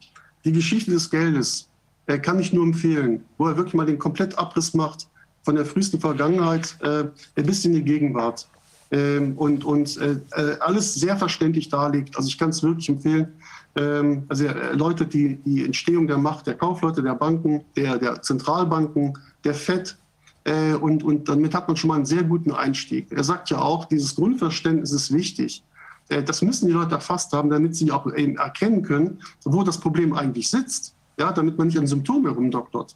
die 0.45 0.51
Geschichte 0.51 0.91
des 0.91 1.09
Geldes 1.09 1.67
äh, 2.05 2.19
kann 2.19 2.39
ich 2.39 2.53
nur 2.53 2.63
empfehlen, 2.63 3.25
wo 3.37 3.47
er 3.47 3.57
wirklich 3.57 3.73
mal 3.73 3.85
den 3.85 3.99
Komplettabriss 3.99 4.73
macht 4.73 5.07
von 5.43 5.55
der 5.55 5.65
frühesten 5.65 5.99
Vergangenheit 5.99 6.77
äh, 6.81 7.05
bis 7.41 7.65
in 7.65 7.73
die 7.73 7.83
Gegenwart. 7.83 8.47
Ähm, 8.91 9.37
und 9.37 9.63
und 9.63 9.97
äh, 9.97 10.19
äh, 10.31 10.57
alles 10.59 10.95
sehr 10.95 11.15
verständlich 11.17 11.69
darlegt. 11.69 12.17
Also 12.17 12.27
ich 12.27 12.37
kann 12.37 12.49
es 12.49 12.63
wirklich 12.63 12.89
empfehlen. 12.89 13.33
Ähm, 13.79 14.23
also 14.27 14.45
er 14.45 14.55
erläutert 14.55 15.13
die, 15.13 15.37
die 15.37 15.65
Entstehung 15.65 16.07
der 16.07 16.17
Macht 16.17 16.47
der 16.47 16.55
Kaufleute, 16.55 17.01
der 17.01 17.15
Banken, 17.15 17.63
der, 17.75 17.97
der 17.97 18.21
Zentralbanken, 18.21 19.17
der 19.43 19.53
FED. 19.53 19.97
Äh, 20.43 20.73
und, 20.73 21.03
und 21.03 21.29
damit 21.29 21.53
hat 21.53 21.67
man 21.67 21.77
schon 21.77 21.89
mal 21.89 21.95
einen 21.95 22.05
sehr 22.05 22.23
guten 22.23 22.51
Einstieg. 22.51 23.11
Er 23.11 23.23
sagt 23.23 23.49
ja 23.49 23.59
auch, 23.59 23.85
dieses 23.85 24.15
Grundverständnis 24.15 24.91
ist 24.91 25.13
wichtig. 25.13 25.63
Äh, 26.09 26.23
das 26.23 26.41
müssen 26.41 26.67
die 26.67 26.73
Leute 26.73 26.95
erfasst 26.95 27.31
haben, 27.33 27.49
damit 27.49 27.75
sie 27.75 27.91
auch 27.91 28.11
eben 28.13 28.37
erkennen 28.37 28.83
können, 28.83 29.21
wo 29.43 29.63
das 29.63 29.79
Problem 29.79 30.13
eigentlich 30.13 30.49
sitzt 30.49 30.95
ja, 31.19 31.31
damit 31.31 31.57
man 31.57 31.67
nicht 31.67 31.77
an 31.77 31.85
Symptomen 31.85 32.25
herumdoktert. 32.25 32.95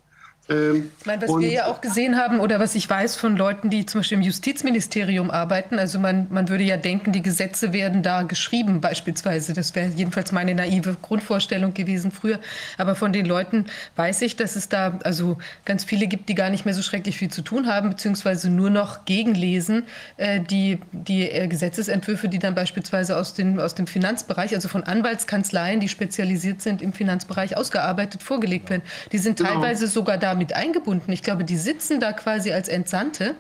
Ähm, 0.50 0.92
ich 1.00 1.06
meine, 1.06 1.22
was 1.22 1.40
wir 1.40 1.50
ja 1.50 1.68
auch 1.68 1.80
gesehen 1.80 2.18
haben 2.18 2.42
oder 2.42 2.60
was 2.60 2.76
ich 2.76 2.90
weiß 2.90 3.16
von 3.16 3.38
Leuten, 3.38 3.70
die 3.70 3.86
zum 3.86 4.02
Beispiel 4.02 4.18
im 4.18 4.24
Justizministerium 4.24 5.32
arbeiten, 5.32 5.80
also 5.80 6.00
man, 6.00 6.28
man 6.30 6.50
würde 6.50 6.66
ja 6.66 6.76
denken, 6.76 7.14
die 7.14 7.22
Gesetze 7.22 7.72
werden 7.72 8.04
da 8.04 8.24
geschrieben 8.24 8.82
beispielsweise. 8.82 9.54
Das 9.54 9.74
wäre 9.74 9.90
jedenfalls 9.96 10.34
meine 10.34 10.54
naive 10.54 10.98
Grundvorstellung 11.02 11.74
gewesen 11.74 12.12
früher. 12.12 12.40
Aber 12.78 12.96
von 12.96 13.14
den 13.14 13.26
Leuten 13.26 13.66
weiß 13.96 14.22
ich, 14.24 14.36
dass 14.36 14.58
es 14.58 14.68
da 14.68 15.00
also 15.04 15.38
ganz 15.64 15.86
viele 15.86 16.08
gibt, 16.08 16.28
die 16.28 16.36
gar 16.36 16.50
nicht 16.50 16.66
mehr 16.66 16.74
so 16.74 16.82
schrecklich 16.82 17.18
viel 17.18 17.32
zu 17.32 17.42
tun 17.42 17.68
haben, 17.68 17.90
beziehungsweise 17.90 18.50
nur 18.50 18.70
noch 18.70 19.06
gegenlesen, 19.06 19.84
äh, 20.18 20.42
die, 20.42 20.80
die 20.92 21.30
äh, 21.30 21.48
Gesetzesentwürfe, 21.48 22.28
die 22.28 22.40
dann 22.40 22.54
beispielsweise 22.54 23.16
aus, 23.16 23.34
den, 23.34 23.62
aus 23.62 23.76
dem 23.76 23.88
Finanzbereich, 23.88 24.54
also 24.54 24.68
von 24.68 24.84
Anwaltskanzleien, 24.84 25.80
die 25.80 25.88
spezialisiert 25.88 26.62
sind 26.62 26.82
im 26.82 26.92
Finanzbereich, 26.92 27.56
ausgearbeitet, 27.56 28.22
vorgelegt 28.22 28.70
werden. 28.70 28.84
Die 29.14 29.20
sind 29.20 29.38
genau. 29.38 29.52
teilweise 29.52 29.88
sogar 29.88 30.18
da 30.18 30.33
mit 30.36 30.56
eingebunden. 30.56 31.12
Ich 31.12 31.24
glaube, 31.24 31.44
die 31.44 31.58
sitzen 31.58 32.00
da 32.00 32.14
quasi 32.14 32.52
als 32.52 32.68
Entsandte. 32.68 33.36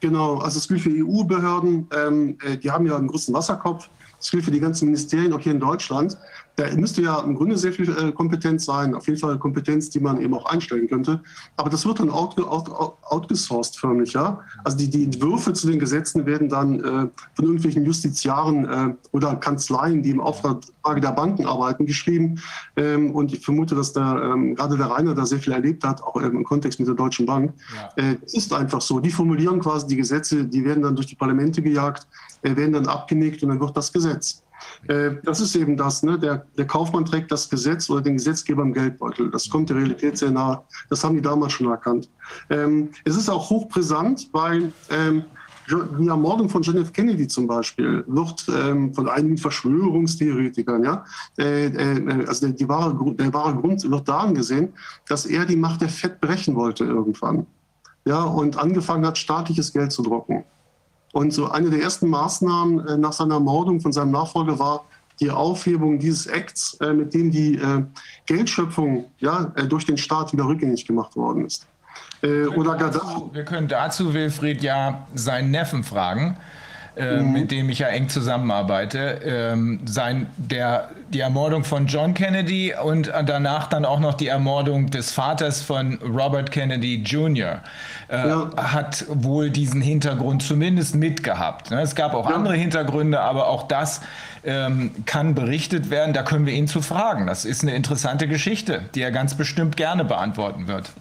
Genau, 0.00 0.36
also 0.38 0.58
es 0.58 0.68
gilt 0.68 0.82
für 0.82 0.90
EU-Behörden, 0.90 1.88
ähm, 1.96 2.38
äh, 2.44 2.58
die 2.58 2.70
haben 2.70 2.86
ja 2.86 2.96
einen 2.96 3.08
großen 3.08 3.32
Wasserkopf. 3.34 3.88
Das 4.18 4.30
gilt 4.30 4.44
für 4.44 4.50
die 4.50 4.60
ganzen 4.60 4.86
Ministerien, 4.86 5.32
auch 5.32 5.40
hier 5.40 5.52
in 5.52 5.60
Deutschland. 5.60 6.16
Da 6.56 6.74
müsste 6.74 7.02
ja 7.02 7.20
im 7.20 7.34
Grunde 7.34 7.58
sehr 7.58 7.72
viel 7.72 7.90
äh, 7.90 8.12
Kompetenz 8.12 8.64
sein, 8.64 8.94
auf 8.94 9.06
jeden 9.06 9.18
Fall 9.18 9.38
Kompetenz, 9.38 9.90
die 9.90 10.00
man 10.00 10.18
eben 10.20 10.32
auch 10.32 10.46
einstellen 10.46 10.88
könnte. 10.88 11.20
Aber 11.56 11.68
das 11.68 11.84
wird 11.84 12.00
dann 12.00 12.08
out, 12.08 12.38
out, 12.38 12.96
outgesourced 13.02 13.76
förmlich, 13.76 14.14
ja. 14.14 14.40
Also 14.64 14.78
die, 14.78 14.88
die 14.88 15.04
Entwürfe 15.04 15.52
zu 15.52 15.66
den 15.66 15.78
Gesetzen 15.78 16.24
werden 16.24 16.48
dann 16.48 16.80
äh, 16.80 17.08
von 17.34 17.44
irgendwelchen 17.44 17.84
Justiziaren 17.84 18.64
äh, 18.64 18.94
oder 19.12 19.36
Kanzleien, 19.36 20.02
die 20.02 20.10
im 20.10 20.20
Auftrag 20.20 20.62
der 20.94 21.12
Banken 21.12 21.44
arbeiten, 21.44 21.84
geschrieben. 21.84 22.40
Ähm, 22.76 23.10
und 23.10 23.34
ich 23.34 23.44
vermute, 23.44 23.74
dass 23.74 23.92
da 23.92 24.32
ähm, 24.32 24.54
gerade 24.54 24.78
der 24.78 24.86
Rainer 24.86 25.14
da 25.14 25.26
sehr 25.26 25.38
viel 25.38 25.52
erlebt 25.52 25.84
hat, 25.84 26.02
auch 26.02 26.16
ähm, 26.16 26.38
im 26.38 26.44
Kontext 26.44 26.78
mit 26.78 26.88
der 26.88 26.94
Deutschen 26.94 27.26
Bank. 27.26 27.52
Ja. 27.74 28.02
Äh, 28.02 28.16
es 28.24 28.32
ist 28.32 28.54
einfach 28.54 28.80
so. 28.80 28.98
Die 28.98 29.10
formulieren 29.10 29.60
quasi 29.60 29.86
die 29.88 29.96
Gesetze, 29.96 30.44
die 30.44 30.64
werden 30.64 30.82
dann 30.82 30.96
durch 30.96 31.08
die 31.08 31.16
Parlamente 31.16 31.60
gejagt, 31.60 32.06
äh, 32.42 32.56
werden 32.56 32.72
dann 32.72 32.86
abgenickt 32.86 33.42
und 33.42 33.50
dann 33.50 33.60
wird 33.60 33.76
das 33.76 33.92
Gesetz. 33.92 34.42
Äh, 34.88 35.16
das 35.22 35.40
ist 35.40 35.54
eben 35.56 35.76
das. 35.76 36.02
Ne? 36.02 36.18
Der, 36.18 36.46
der, 36.56 36.66
Kaufmann 36.66 37.04
trägt 37.04 37.32
das 37.32 37.48
Gesetz 37.48 37.90
oder 37.90 38.02
den 38.02 38.14
Gesetzgeber 38.14 38.62
im 38.62 38.72
Geldbeutel. 38.72 39.30
Das 39.30 39.48
kommt 39.48 39.70
der 39.70 39.76
Realität 39.76 40.18
sehr 40.18 40.30
nahe. 40.30 40.62
Das 40.90 41.02
haben 41.04 41.14
die 41.16 41.22
damals 41.22 41.52
schon 41.52 41.68
erkannt. 41.68 42.08
Ähm, 42.50 42.90
es 43.04 43.16
ist 43.16 43.28
auch 43.28 43.50
hochbrisant, 43.50 44.28
weil 44.32 44.72
ähm, 44.90 45.24
die 45.68 46.06
Ermordung 46.06 46.48
von 46.48 46.62
John 46.62 46.76
F. 46.76 46.92
Kennedy 46.92 47.26
zum 47.26 47.46
Beispiel 47.46 48.04
wird 48.06 48.46
ähm, 48.48 48.94
von 48.94 49.08
einigen 49.08 49.36
Verschwörungstheoretikern, 49.36 50.84
ja, 50.84 51.04
äh, 51.38 51.66
äh, 51.66 52.26
also 52.26 52.46
der, 52.46 52.54
die 52.54 52.68
wahre, 52.68 53.14
der 53.14 53.32
wahre 53.34 53.56
Grund 53.56 53.88
wird 53.90 54.08
daran 54.08 54.34
gesehen, 54.34 54.72
dass 55.08 55.26
er 55.26 55.44
die 55.44 55.56
Macht 55.56 55.80
der 55.80 55.88
FED 55.88 56.20
brechen 56.20 56.54
wollte 56.54 56.84
irgendwann. 56.84 57.46
Ja, 58.04 58.22
und 58.22 58.56
angefangen 58.56 59.04
hat, 59.04 59.18
staatliches 59.18 59.72
Geld 59.72 59.90
zu 59.90 60.02
drucken. 60.02 60.44
Und 61.16 61.32
so 61.32 61.50
eine 61.50 61.70
der 61.70 61.80
ersten 61.80 62.10
Maßnahmen 62.10 62.88
äh, 62.88 62.98
nach 62.98 63.14
seiner 63.14 63.36
Ermordung 63.36 63.80
von 63.80 63.90
seinem 63.90 64.10
Nachfolger 64.10 64.58
war 64.58 64.84
die 65.18 65.30
Aufhebung 65.30 65.98
dieses 65.98 66.26
Acts, 66.26 66.74
äh, 66.82 66.92
mit 66.92 67.14
dem 67.14 67.30
die 67.30 67.54
äh, 67.54 67.82
Geldschöpfung 68.26 69.06
ja, 69.18 69.44
durch 69.66 69.86
den 69.86 69.96
Staat 69.96 70.34
wieder 70.34 70.44
rückgängig 70.44 70.84
gemacht 70.84 71.16
worden 71.16 71.46
ist. 71.46 71.66
Oder 72.22 72.76
dazu, 72.76 73.30
wir 73.32 73.44
können 73.44 73.68
dazu 73.68 74.12
Wilfried 74.12 74.62
ja 74.62 75.06
seinen 75.14 75.50
Neffen 75.50 75.84
fragen. 75.84 76.36
Äh, 76.96 77.18
mhm. 77.18 77.32
mit 77.32 77.50
dem 77.50 77.68
ich 77.68 77.80
ja 77.80 77.88
eng 77.88 78.08
zusammenarbeite, 78.08 79.20
ähm, 79.22 79.80
sein, 79.84 80.28
der, 80.38 80.88
die 81.12 81.20
Ermordung 81.20 81.62
von 81.62 81.88
John 81.88 82.14
Kennedy 82.14 82.72
und 82.82 83.12
danach 83.26 83.68
dann 83.68 83.84
auch 83.84 84.00
noch 84.00 84.14
die 84.14 84.28
Ermordung 84.28 84.88
des 84.88 85.12
Vaters 85.12 85.60
von 85.60 85.98
Robert 85.98 86.50
Kennedy 86.50 87.02
Jr. 87.02 87.60
Äh, 88.08 88.28
ja. 88.28 88.50
hat 88.56 89.04
wohl 89.10 89.50
diesen 89.50 89.82
Hintergrund 89.82 90.42
zumindest 90.42 90.94
mitgehabt. 90.94 91.70
Ne? 91.70 91.82
Es 91.82 91.94
gab 91.94 92.14
auch 92.14 92.30
ja. 92.30 92.34
andere 92.34 92.54
Hintergründe, 92.54 93.20
aber 93.20 93.48
auch 93.48 93.68
das 93.68 94.00
ähm, 94.42 94.92
kann 95.04 95.34
berichtet 95.34 95.90
werden. 95.90 96.14
Da 96.14 96.22
können 96.22 96.46
wir 96.46 96.54
ihn 96.54 96.66
zu 96.66 96.80
fragen. 96.80 97.26
Das 97.26 97.44
ist 97.44 97.62
eine 97.62 97.74
interessante 97.74 98.26
Geschichte, 98.26 98.80
die 98.94 99.02
er 99.02 99.10
ganz 99.10 99.34
bestimmt 99.34 99.76
gerne 99.76 100.02
beantworten 100.02 100.66
wird. 100.66 100.92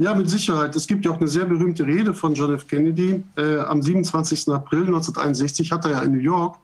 Ja, 0.00 0.14
mit 0.14 0.30
Sicherheit. 0.30 0.74
Es 0.76 0.86
gibt 0.86 1.04
ja 1.04 1.10
auch 1.10 1.18
eine 1.18 1.28
sehr 1.28 1.44
berühmte 1.44 1.84
Rede 1.84 2.14
von 2.14 2.32
John 2.32 2.54
F. 2.54 2.66
Kennedy. 2.66 3.22
Äh, 3.36 3.58
am 3.58 3.82
27. 3.82 4.48
April 4.48 4.86
1961 4.86 5.70
hat 5.70 5.84
er 5.84 5.90
ja 5.90 6.00
in 6.00 6.12
New 6.12 6.22
York 6.22 6.56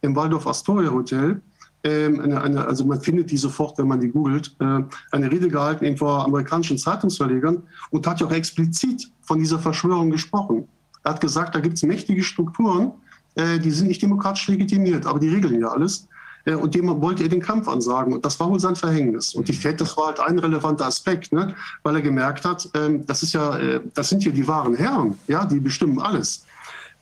im 0.00 0.16
Waldorf 0.16 0.44
Astoria 0.48 0.90
Hotel, 0.90 1.40
ähm, 1.84 2.18
eine, 2.18 2.42
eine, 2.42 2.66
also 2.66 2.84
man 2.84 3.00
findet 3.00 3.30
die 3.30 3.36
sofort, 3.36 3.78
wenn 3.78 3.86
man 3.86 4.00
die 4.00 4.08
googelt, 4.08 4.56
äh, 4.58 4.80
eine 5.12 5.30
Rede 5.30 5.46
gehalten 5.46 5.84
eben 5.84 5.98
vor 5.98 6.24
amerikanischen 6.24 6.78
Zeitungsverlegern 6.78 7.62
und 7.90 8.06
hat 8.08 8.20
ja 8.20 8.26
auch 8.26 8.32
explizit 8.32 9.08
von 9.20 9.38
dieser 9.38 9.60
Verschwörung 9.60 10.10
gesprochen. 10.10 10.66
Er 11.04 11.12
hat 11.12 11.20
gesagt, 11.20 11.54
da 11.54 11.60
gibt 11.60 11.76
es 11.76 11.84
mächtige 11.84 12.24
Strukturen, 12.24 12.90
äh, 13.36 13.60
die 13.60 13.70
sind 13.70 13.86
nicht 13.86 14.02
demokratisch 14.02 14.48
legitimiert, 14.48 15.06
aber 15.06 15.20
die 15.20 15.28
regeln 15.28 15.60
ja 15.60 15.68
alles. 15.68 16.08
Äh, 16.44 16.54
und 16.54 16.74
dem 16.74 16.88
wollte 17.00 17.22
er 17.22 17.28
den 17.28 17.40
Kampf 17.40 17.68
ansagen. 17.68 18.12
Und 18.12 18.24
das 18.24 18.38
war 18.40 18.50
wohl 18.50 18.60
sein 18.60 18.76
Verhängnis. 18.76 19.34
Und 19.34 19.48
die 19.48 19.52
FED, 19.52 19.80
das 19.80 19.96
war 19.96 20.08
halt 20.08 20.20
ein 20.20 20.38
relevanter 20.38 20.86
Aspekt, 20.86 21.32
ne? 21.32 21.54
weil 21.82 21.96
er 21.96 22.02
gemerkt 22.02 22.44
hat, 22.44 22.68
ähm, 22.74 23.06
das 23.06 23.22
ist 23.22 23.32
ja, 23.32 23.56
äh, 23.58 23.80
das 23.94 24.08
sind 24.08 24.22
hier 24.22 24.32
die 24.32 24.46
wahren 24.46 24.74
Herren, 24.74 25.18
ja, 25.26 25.44
die 25.44 25.60
bestimmen 25.60 25.98
alles. 25.98 26.44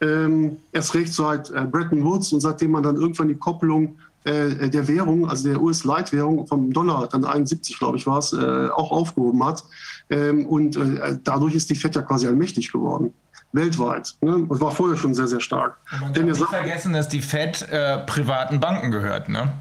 Ähm, 0.00 0.58
erst 0.72 0.94
recht 0.94 1.12
seit 1.12 1.50
äh, 1.50 1.64
Bretton 1.64 2.04
Woods 2.04 2.32
und 2.32 2.40
seitdem 2.40 2.70
man 2.70 2.82
dann 2.82 2.96
irgendwann 2.96 3.28
die 3.28 3.36
Kopplung 3.36 3.96
der 4.24 4.88
Währung, 4.88 5.26
also 5.26 5.48
der 5.48 5.62
US-Leitwährung 5.62 6.46
vom 6.46 6.70
Dollar, 6.70 7.06
dann 7.06 7.24
71, 7.24 7.78
glaube 7.78 7.96
ich, 7.96 8.06
war 8.06 8.18
es, 8.18 8.34
auch 8.34 8.90
aufgehoben 8.90 9.42
hat. 9.42 9.64
Ähm, 10.10 10.44
und 10.44 10.78
dadurch 11.24 11.54
ist 11.54 11.70
die 11.70 11.76
FED 11.76 11.94
ja 11.96 12.02
quasi 12.02 12.26
allmächtig 12.26 12.70
geworden 12.70 13.14
weltweit. 13.52 14.14
Ne? 14.20 14.36
Und 14.36 14.60
war 14.60 14.70
vorher 14.70 14.96
schon 14.96 15.14
sehr, 15.14 15.28
sehr 15.28 15.40
stark. 15.40 15.76
Und 15.92 16.16
man 16.16 16.26
nicht 16.26 16.42
vergessen, 16.42 16.92
dass 16.92 17.08
die 17.08 17.22
Fed 17.22 17.66
äh, 17.70 17.98
privaten 17.98 18.60
Banken 18.60 18.90
gehört. 18.90 19.28
Ne? 19.28 19.52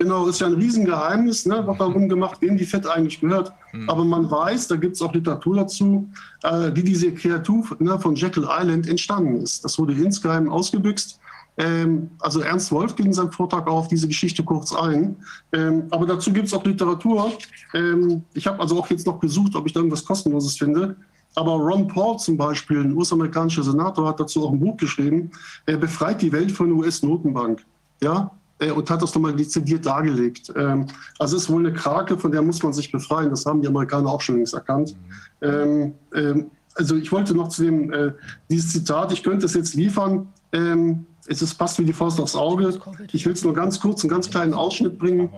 Genau, 0.00 0.26
ist 0.28 0.40
ja 0.40 0.46
ein 0.46 0.54
Riesengeheimnis, 0.54 1.44
ne, 1.44 1.62
was 1.66 1.76
darum 1.76 2.08
gemacht, 2.08 2.38
wem 2.40 2.56
die 2.56 2.64
Fett 2.64 2.86
eigentlich 2.86 3.20
gehört. 3.20 3.52
Mhm. 3.72 3.90
Aber 3.90 4.02
man 4.02 4.30
weiß, 4.30 4.68
da 4.68 4.76
gibt 4.76 4.96
es 4.96 5.02
auch 5.02 5.12
Literatur 5.12 5.56
dazu, 5.56 6.08
äh, 6.42 6.70
wie 6.72 6.82
diese 6.82 7.12
Kreatur 7.12 7.64
ne, 7.80 8.00
von 8.00 8.14
Jekyll 8.14 8.48
Island 8.48 8.88
entstanden 8.88 9.42
ist. 9.42 9.62
Das 9.62 9.78
wurde 9.78 9.92
insgeheim 9.92 10.48
ausgebüxt. 10.48 11.20
Ähm, 11.58 12.10
also 12.20 12.40
Ernst 12.40 12.72
Wolf 12.72 12.96
ging 12.96 13.06
in 13.06 13.12
seinem 13.12 13.30
Vortrag 13.30 13.68
auf 13.68 13.88
diese 13.88 14.08
Geschichte 14.08 14.42
kurz 14.42 14.72
ein. 14.72 15.16
Ähm, 15.52 15.84
aber 15.90 16.06
dazu 16.06 16.32
gibt 16.32 16.46
es 16.46 16.54
auch 16.54 16.64
Literatur. 16.64 17.32
Ähm, 17.74 18.24
ich 18.32 18.46
habe 18.46 18.58
also 18.58 18.78
auch 18.78 18.88
jetzt 18.88 19.06
noch 19.06 19.20
gesucht, 19.20 19.54
ob 19.54 19.66
ich 19.66 19.74
da 19.74 19.80
irgendwas 19.80 20.06
Kostenloses 20.06 20.56
finde. 20.56 20.96
Aber 21.34 21.52
Ron 21.52 21.86
Paul 21.86 22.18
zum 22.18 22.36
Beispiel, 22.36 22.80
ein 22.80 22.96
US-amerikanischer 22.96 23.62
Senator, 23.62 24.08
hat 24.08 24.20
dazu 24.20 24.46
auch 24.46 24.52
ein 24.52 24.60
Buch 24.60 24.76
geschrieben. 24.76 25.30
Er 25.66 25.76
befreit 25.76 26.20
die 26.22 26.32
Welt 26.32 26.50
von 26.50 26.68
der 26.68 26.76
US-Notenbank. 26.76 27.64
Ja, 28.02 28.30
äh, 28.60 28.70
und 28.70 28.88
hat 28.90 29.02
das 29.02 29.14
nochmal 29.14 29.34
dezidiert 29.34 29.86
dargelegt. 29.86 30.52
Ähm, 30.56 30.86
also 31.18 31.36
es 31.36 31.44
ist 31.44 31.50
wohl 31.50 31.66
eine 31.66 31.72
Krake, 31.72 32.18
von 32.18 32.30
der 32.30 32.42
muss 32.42 32.62
man 32.62 32.72
sich 32.72 32.92
befreien. 32.92 33.30
Das 33.30 33.46
haben 33.46 33.62
die 33.62 33.68
Amerikaner 33.68 34.10
auch 34.10 34.20
schon 34.20 34.36
längst 34.36 34.54
erkannt. 34.54 34.94
Ähm, 35.40 35.94
ähm, 36.14 36.50
also 36.74 36.96
ich 36.96 37.10
wollte 37.10 37.34
noch 37.34 37.48
zu 37.48 37.64
dem, 37.64 37.92
äh, 37.92 38.12
dieses 38.48 38.72
Zitat, 38.72 39.12
ich 39.12 39.22
könnte 39.22 39.46
es 39.46 39.54
jetzt 39.54 39.74
liefern, 39.74 40.28
es 41.26 41.42
ist, 41.42 41.54
passt 41.54 41.78
wie 41.78 41.84
die 41.84 41.92
Faust 41.92 42.18
aufs 42.18 42.34
Auge. 42.34 42.76
Ich 43.12 43.24
will 43.24 43.34
es 43.34 43.44
nur 43.44 43.54
ganz 43.54 43.78
kurz, 43.78 44.02
einen 44.02 44.10
ganz 44.10 44.28
kleinen 44.28 44.52
Ausschnitt 44.52 44.98
bringen. 44.98 45.30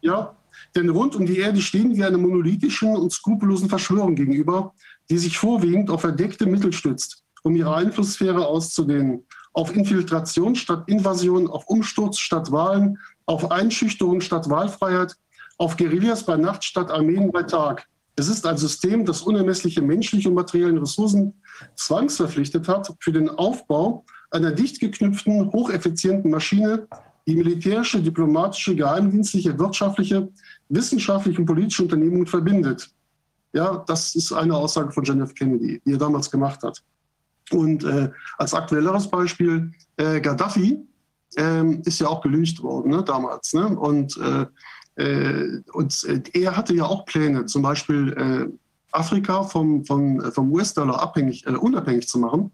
Ja, 0.00 0.34
denn 0.74 0.88
rund 0.88 1.14
um 1.14 1.26
die 1.26 1.38
Erde 1.38 1.60
stehen 1.60 1.94
wir 1.96 2.08
einer 2.08 2.18
monolithischen 2.18 2.96
und 2.96 3.12
skrupellosen 3.12 3.68
Verschwörung 3.68 4.16
gegenüber, 4.16 4.72
die 5.10 5.18
sich 5.18 5.38
vorwiegend 5.38 5.90
auf 5.90 6.02
verdeckte 6.02 6.46
Mittel 6.46 6.72
stützt, 6.72 7.22
um 7.42 7.56
ihre 7.56 7.74
Einflusssphäre 7.74 8.46
auszudehnen 8.46 9.24
auf 9.58 9.74
Infiltration 9.74 10.54
statt 10.54 10.84
Invasion, 10.86 11.48
auf 11.48 11.66
Umsturz 11.66 12.18
statt 12.18 12.52
Wahlen, 12.52 12.96
auf 13.26 13.50
Einschüchterung 13.50 14.20
statt 14.20 14.48
Wahlfreiheit, 14.48 15.16
auf 15.56 15.76
Guerillas 15.76 16.24
bei 16.24 16.36
Nacht 16.36 16.62
statt 16.62 16.92
Armeen 16.92 17.32
bei 17.32 17.42
Tag. 17.42 17.88
Es 18.14 18.28
ist 18.28 18.46
ein 18.46 18.56
System, 18.56 19.04
das 19.04 19.22
unermessliche 19.22 19.82
menschliche 19.82 20.28
und 20.28 20.36
materielle 20.36 20.80
Ressourcen 20.80 21.34
zwangsverpflichtet 21.74 22.68
hat 22.68 22.94
für 23.00 23.10
den 23.10 23.28
Aufbau 23.28 24.04
einer 24.30 24.52
dicht 24.52 24.78
geknüpften, 24.78 25.50
hocheffizienten 25.50 26.30
Maschine, 26.30 26.86
die 27.26 27.34
militärische, 27.34 28.00
diplomatische, 28.00 28.76
geheimdienstliche, 28.76 29.58
wirtschaftliche, 29.58 30.28
wissenschaftliche 30.68 31.40
und 31.40 31.46
politische 31.46 31.82
Unternehmungen 31.82 32.26
verbindet. 32.26 32.90
Ja, 33.52 33.82
das 33.86 34.14
ist 34.14 34.32
eine 34.32 34.56
Aussage 34.56 34.92
von 34.92 35.04
John 35.04 35.22
F. 35.22 35.34
Kennedy, 35.34 35.80
die 35.84 35.92
er 35.92 35.98
damals 35.98 36.30
gemacht 36.30 36.62
hat. 36.62 36.82
Und 37.50 37.84
äh, 37.84 38.10
als 38.36 38.54
aktuelleres 38.54 39.08
Beispiel, 39.08 39.72
äh, 39.96 40.20
Gaddafi 40.20 40.86
ähm, 41.36 41.82
ist 41.84 42.00
ja 42.00 42.08
auch 42.08 42.20
gelyncht 42.20 42.62
worden 42.62 42.90
ne, 42.90 43.02
damals. 43.02 43.54
Ne? 43.54 43.68
Und, 43.68 44.18
äh, 44.18 44.46
äh 45.02 45.62
und 45.72 46.04
äh, 46.04 46.22
er 46.34 46.56
hatte 46.56 46.74
ja 46.74 46.84
auch 46.84 47.06
Pläne, 47.06 47.46
zum 47.46 47.62
Beispiel 47.62 48.12
äh, 48.12 48.58
Afrika 48.92 49.44
vom, 49.44 49.84
vom, 49.84 50.20
vom 50.32 50.52
US-Dollar 50.52 51.00
abhängig, 51.00 51.46
unabhängig 51.46 52.08
zu 52.08 52.18
machen. 52.18 52.50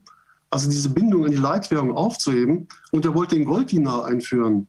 Also 0.50 0.70
diese 0.70 0.90
Bindung 0.90 1.24
an 1.24 1.30
die 1.30 1.36
Leitwährung 1.36 1.96
aufzuheben. 1.96 2.68
Und 2.92 3.04
er 3.04 3.14
wollte 3.14 3.36
den 3.36 3.44
Golddinar 3.44 4.04
einführen. 4.04 4.68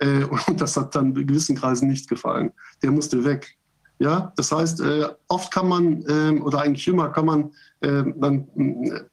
und 0.48 0.60
das 0.60 0.76
hat 0.76 0.94
dann 0.96 1.14
gewissen 1.14 1.56
Kreisen 1.56 1.88
nicht 1.88 2.08
gefallen. 2.08 2.50
Der 2.82 2.90
musste 2.90 3.24
weg. 3.24 3.56
Ja, 3.98 4.32
das 4.36 4.50
heißt, 4.50 4.80
äh, 4.80 5.06
oft 5.28 5.52
kann 5.52 5.68
man, 5.68 6.02
äh, 6.02 6.40
oder 6.40 6.60
eigentlich 6.60 6.86
immer 6.88 7.10
kann 7.10 7.26
man 7.26 7.52
äh, 7.80 8.02
dann, 8.16 8.48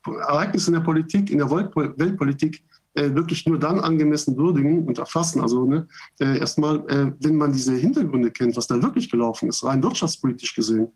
Ereignisse 0.05 0.67
in 0.67 0.73
der 0.73 0.81
Politik, 0.81 1.29
in 1.29 1.37
der 1.37 1.49
Weltpolitik 1.51 2.63
äh, 2.93 3.15
wirklich 3.15 3.45
nur 3.45 3.57
dann 3.57 3.79
angemessen 3.79 4.35
würdigen 4.35 4.85
und 4.85 4.97
erfassen. 4.97 5.41
Also 5.41 5.65
ne, 5.65 5.87
äh, 6.19 6.39
erstmal, 6.39 6.79
äh, 6.89 7.13
wenn 7.19 7.37
man 7.37 7.53
diese 7.53 7.73
Hintergründe 7.73 8.31
kennt, 8.31 8.57
was 8.57 8.67
da 8.67 8.81
wirklich 8.81 9.09
gelaufen 9.09 9.47
ist, 9.47 9.63
rein 9.63 9.81
wirtschaftspolitisch 9.81 10.53
gesehen. 10.53 10.89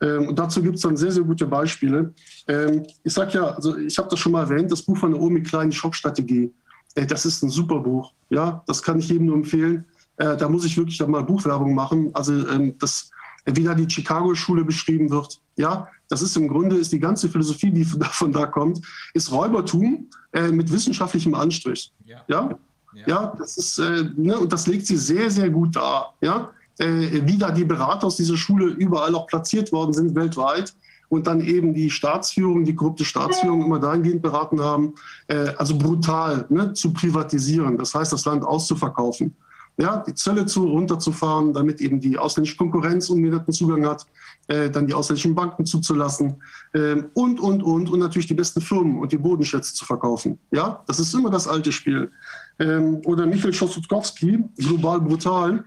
Ähm, 0.00 0.28
und 0.28 0.38
dazu 0.38 0.62
gibt 0.62 0.76
es 0.76 0.82
dann 0.82 0.96
sehr, 0.96 1.10
sehr 1.10 1.24
gute 1.24 1.46
Beispiele. 1.46 2.14
Ähm, 2.46 2.86
ich 3.02 3.12
sage 3.12 3.32
ja, 3.32 3.46
also 3.48 3.76
ich 3.76 3.98
habe 3.98 4.08
das 4.08 4.20
schon 4.20 4.30
mal 4.30 4.44
erwähnt, 4.44 4.70
das 4.70 4.82
Buch 4.82 4.96
von 4.96 5.10
Naomi 5.10 5.42
Klein, 5.42 5.70
die 5.70 5.76
Schockstrategie, 5.76 6.54
das 6.94 7.26
ist 7.26 7.42
ein 7.42 7.50
super 7.50 7.80
Buch. 7.80 8.12
Ja, 8.28 8.62
das 8.66 8.82
kann 8.82 8.98
ich 8.98 9.08
jedem 9.08 9.26
nur 9.26 9.36
empfehlen. 9.36 9.84
da 10.16 10.48
muss 10.48 10.64
ich 10.64 10.76
wirklich 10.76 11.00
mal 11.06 11.22
Buchwerbung 11.22 11.72
machen. 11.72 12.10
Also 12.14 12.48
ähm, 12.48 12.76
das 12.78 13.10
wie 13.56 13.64
da 13.64 13.74
die 13.74 13.88
Chicago-Schule 13.88 14.64
beschrieben 14.64 15.10
wird. 15.10 15.40
Ja, 15.56 15.88
das 16.08 16.22
ist 16.22 16.36
im 16.36 16.48
Grunde 16.48 16.76
ist 16.76 16.92
die 16.92 17.00
ganze 17.00 17.28
Philosophie, 17.28 17.70
die 17.70 17.84
von 18.12 18.32
da 18.32 18.46
kommt, 18.46 18.80
ist 19.14 19.30
Räubertum 19.30 20.08
äh, 20.32 20.48
mit 20.48 20.70
wissenschaftlichem 20.70 21.34
Anstrich. 21.34 21.92
Ja, 22.04 22.22
ja, 22.28 22.58
ja. 22.94 23.02
ja 23.06 23.36
das 23.38 23.56
ist 23.56 23.78
äh, 23.78 24.04
ne, 24.16 24.38
und 24.38 24.52
das 24.52 24.66
legt 24.66 24.86
sie 24.86 24.96
sehr 24.96 25.30
sehr 25.30 25.50
gut 25.50 25.76
dar. 25.76 26.14
Ja, 26.20 26.50
äh, 26.78 27.22
wie 27.24 27.38
da 27.38 27.50
die 27.50 27.64
Berater 27.64 28.06
aus 28.06 28.16
dieser 28.16 28.36
Schule 28.36 28.66
überall 28.66 29.14
auch 29.14 29.26
platziert 29.26 29.72
worden 29.72 29.92
sind 29.92 30.14
weltweit 30.14 30.74
und 31.08 31.26
dann 31.26 31.40
eben 31.40 31.74
die 31.74 31.90
Staatsführung, 31.90 32.64
die 32.64 32.74
korrupte 32.74 33.04
Staatsführung 33.04 33.64
immer 33.64 33.80
dahingehend 33.80 34.22
beraten 34.22 34.60
haben, 34.60 34.94
äh, 35.26 35.52
also 35.58 35.76
brutal 35.76 36.46
ne, 36.48 36.72
zu 36.72 36.92
privatisieren. 36.92 37.76
Das 37.76 37.94
heißt, 37.94 38.12
das 38.12 38.24
Land 38.24 38.44
auszuverkaufen 38.44 39.34
ja, 39.80 40.04
die 40.06 40.14
Zölle 40.14 40.44
zu, 40.46 40.66
runterzufahren, 40.66 41.52
damit 41.52 41.80
eben 41.80 42.00
die 42.00 42.18
ausländische 42.18 42.56
Konkurrenz 42.56 43.08
ungehinderten 43.08 43.52
Zugang 43.52 43.86
hat, 43.86 44.06
äh, 44.48 44.68
dann 44.68 44.86
die 44.86 44.94
ausländischen 44.94 45.34
Banken 45.34 45.64
zuzulassen 45.64 46.42
äh, 46.74 46.96
und, 47.14 47.40
und, 47.40 47.62
und, 47.62 47.90
und 47.90 47.98
natürlich 47.98 48.28
die 48.28 48.34
besten 48.34 48.60
Firmen 48.60 48.98
und 48.98 49.10
die 49.10 49.18
Bodenschätze 49.18 49.74
zu 49.74 49.86
verkaufen. 49.86 50.38
Ja, 50.50 50.82
das 50.86 51.00
ist 51.00 51.14
immer 51.14 51.30
das 51.30 51.48
alte 51.48 51.72
Spiel. 51.72 52.10
Ähm, 52.58 53.00
oder 53.04 53.26
Michael 53.26 53.54
Schosutkowski, 53.54 54.44
global 54.58 55.00
brutal, 55.00 55.64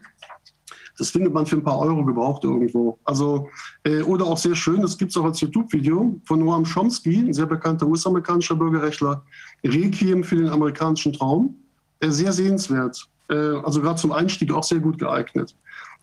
das 0.97 1.09
findet 1.09 1.33
man 1.33 1.45
für 1.45 1.55
ein 1.55 1.63
paar 1.63 1.79
Euro 1.79 2.05
gebraucht 2.05 2.43
irgendwo. 2.43 2.99
Also, 3.03 3.49
äh, 3.83 4.01
oder 4.03 4.25
auch 4.25 4.37
sehr 4.37 4.55
schön, 4.55 4.81
das 4.81 4.97
gibt 4.97 5.09
es 5.11 5.17
auch 5.17 5.25
als 5.25 5.41
YouTube-Video 5.41 6.19
von 6.25 6.39
Noam 6.39 6.65
Chomsky, 6.65 7.17
ein 7.17 7.33
sehr 7.33 7.47
bekannter 7.47 7.87
US-amerikanischer 7.87 8.55
Bürgerrechtler, 8.55 9.23
Requiem 9.63 10.23
für 10.23 10.35
den 10.35 10.49
amerikanischen 10.49 11.13
Traum. 11.13 11.55
Äh, 11.99 12.09
sehr 12.09 12.31
sehenswert. 12.31 13.09
Äh, 13.29 13.35
also 13.63 13.81
gerade 13.81 13.99
zum 13.99 14.11
Einstieg 14.11 14.51
auch 14.51 14.63
sehr 14.63 14.79
gut 14.79 14.97
geeignet. 14.99 15.55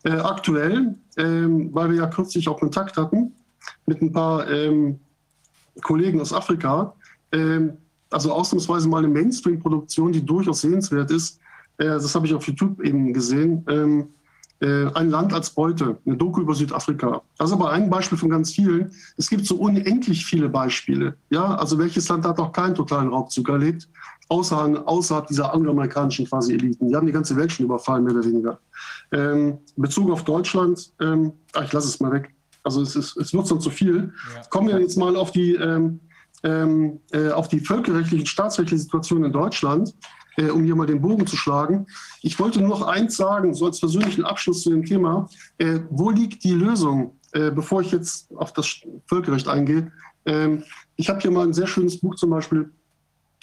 Äh, 0.02 0.12
aktuell, 0.12 0.94
ähm, 1.16 1.68
weil 1.72 1.90
wir 1.90 1.98
ja 1.98 2.06
kürzlich 2.06 2.48
auch 2.48 2.58
Kontakt 2.58 2.96
hatten 2.96 3.32
mit 3.86 4.00
ein 4.00 4.12
paar 4.12 4.48
ähm, 4.50 4.98
Kollegen 5.82 6.20
aus 6.20 6.32
Afrika, 6.32 6.94
ähm, 7.32 7.76
also 8.10 8.32
ausnahmsweise 8.32 8.88
mal 8.88 8.98
eine 8.98 9.08
Mainstream-Produktion, 9.08 10.12
die 10.12 10.24
durchaus 10.24 10.62
sehenswert 10.62 11.10
ist. 11.10 11.38
Äh, 11.76 11.84
das 11.84 12.14
habe 12.14 12.26
ich 12.26 12.34
auf 12.34 12.46
YouTube 12.46 12.80
eben 12.80 13.12
gesehen. 13.12 14.10
ein 14.62 15.08
Land 15.08 15.32
als 15.32 15.48
Beute, 15.48 15.96
eine 16.04 16.18
Doku 16.18 16.42
über 16.42 16.54
Südafrika. 16.54 17.22
Das 17.38 17.48
ist 17.48 17.54
aber 17.54 17.70
ein 17.70 17.88
Beispiel 17.88 18.18
von 18.18 18.28
ganz 18.28 18.52
vielen. 18.52 18.92
Es 19.16 19.30
gibt 19.30 19.46
so 19.46 19.56
unendlich 19.56 20.26
viele 20.26 20.50
Beispiele. 20.50 21.16
Ja, 21.30 21.54
also 21.54 21.78
welches 21.78 22.06
Land 22.10 22.26
hat 22.26 22.36
noch 22.36 22.52
keinen 22.52 22.74
totalen 22.74 23.08
Raubzug 23.08 23.48
erlebt? 23.48 23.88
Außerhalb, 24.30 24.86
außerhalb 24.86 25.26
dieser 25.26 25.52
angloamerikanischen 25.52 26.26
quasi 26.26 26.54
Eliten. 26.54 26.88
Die 26.88 26.94
haben 26.94 27.06
die 27.06 27.12
ganze 27.12 27.36
Welt 27.36 27.52
schon 27.52 27.66
überfallen, 27.66 28.04
mehr 28.04 28.14
oder 28.14 28.24
weniger. 28.24 28.60
Ähm, 29.12 29.58
in 29.76 29.82
Bezug 29.82 30.10
auf 30.10 30.24
Deutschland, 30.24 30.92
ähm, 31.00 31.32
ach, 31.52 31.64
ich 31.64 31.72
lasse 31.72 31.88
es 31.88 32.00
mal 32.00 32.12
weg. 32.12 32.34
Also 32.62 32.82
es, 32.82 32.94
ist, 32.94 33.16
es 33.16 33.32
wird 33.34 33.46
sonst 33.46 33.64
zu 33.64 33.70
viel. 33.70 34.12
Ja. 34.34 34.42
Kommen 34.48 34.68
wir 34.68 34.80
jetzt 34.80 34.96
mal 34.96 35.16
auf 35.16 35.32
die, 35.32 35.54
ähm, 35.56 36.00
ähm, 36.44 37.00
äh, 37.10 37.30
auf 37.30 37.48
die 37.48 37.60
völkerrechtliche, 37.60 38.26
staatsrechtliche 38.26 38.82
Situation 38.82 39.24
in 39.24 39.32
Deutschland, 39.32 39.94
äh, 40.36 40.48
um 40.50 40.62
hier 40.62 40.76
mal 40.76 40.86
den 40.86 41.02
Bogen 41.02 41.26
zu 41.26 41.36
schlagen. 41.36 41.86
Ich 42.22 42.38
wollte 42.38 42.60
nur 42.60 42.68
noch 42.68 42.82
eins 42.82 43.16
sagen, 43.16 43.52
so 43.52 43.66
als 43.66 43.80
persönlichen 43.80 44.24
Abschluss 44.24 44.62
zu 44.62 44.70
dem 44.70 44.84
Thema. 44.84 45.28
Äh, 45.58 45.80
wo 45.90 46.10
liegt 46.10 46.44
die 46.44 46.52
Lösung, 46.52 47.18
äh, 47.32 47.50
bevor 47.50 47.80
ich 47.80 47.90
jetzt 47.90 48.30
auf 48.36 48.52
das 48.52 48.80
Völkerrecht 49.06 49.48
eingehe? 49.48 49.90
Ähm, 50.24 50.62
ich 50.94 51.08
habe 51.08 51.18
hier 51.18 51.32
mal 51.32 51.46
ein 51.46 51.52
sehr 51.52 51.66
schönes 51.66 51.98
Buch 51.98 52.14
zum 52.14 52.30
Beispiel 52.30 52.70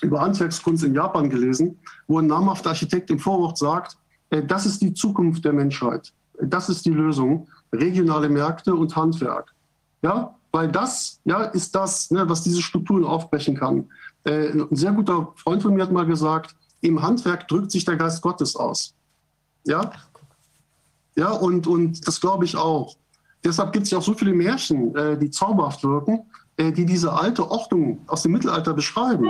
über 0.02 0.22
Handwerkskunst 0.22 0.84
in 0.84 0.94
Japan 0.94 1.30
gelesen, 1.30 1.80
wo 2.08 2.20
ein 2.20 2.28
namhafter 2.28 2.70
Architekt 2.70 3.10
im 3.10 3.20
Vorwort 3.20 3.58
sagt, 3.58 3.98
äh, 4.30 4.44
das 4.44 4.66
ist 4.66 4.82
die 4.82 4.94
Zukunft 4.94 5.44
der 5.46 5.54
Menschheit. 5.54 6.14
Das 6.42 6.70
ist 6.70 6.86
die 6.86 6.92
Lösung. 6.92 7.48
Regionale 7.74 8.30
Märkte 8.30 8.76
und 8.76 8.96
Handwerk. 8.96 9.54
Ja, 10.02 10.36
weil 10.52 10.72
das 10.72 11.20
ja, 11.26 11.44
ist 11.44 11.76
das, 11.76 12.12
ne, 12.12 12.30
was 12.30 12.44
diese 12.44 12.62
Strukturen 12.62 13.04
aufbrechen 13.04 13.56
kann. 13.56 13.90
Äh, 14.24 14.50
ein 14.52 14.76
sehr 14.76 14.92
guter 14.92 15.34
Freund 15.36 15.62
von 15.62 15.74
mir 15.74 15.84
hat 15.84 15.92
mal 15.92 16.06
gesagt, 16.06 16.56
im 16.82 17.02
Handwerk 17.02 17.48
drückt 17.48 17.72
sich 17.72 17.84
der 17.86 17.96
Geist 17.96 18.22
Gottes 18.22 18.56
aus. 18.56 18.94
Ja, 19.66 19.92
ja 21.16 21.32
und, 21.32 21.68
und 21.68 22.08
das 22.08 22.22
glaube 22.22 22.46
ich 22.46 22.56
auch. 22.56 22.96
Deshalb 23.44 23.72
gibt 23.74 23.86
es 23.86 23.92
ja 23.92 23.98
auch 23.98 24.04
so 24.04 24.14
viele 24.14 24.34
Märchen, 24.34 24.96
äh, 24.96 25.18
die 25.18 25.30
zauberhaft 25.30 25.84
wirken, 25.84 26.26
die 26.60 26.86
diese 26.86 27.14
alte 27.14 27.50
Ordnung 27.52 28.00
aus 28.08 28.24
dem 28.24 28.32
Mittelalter 28.32 28.74
beschreiben, 28.74 29.28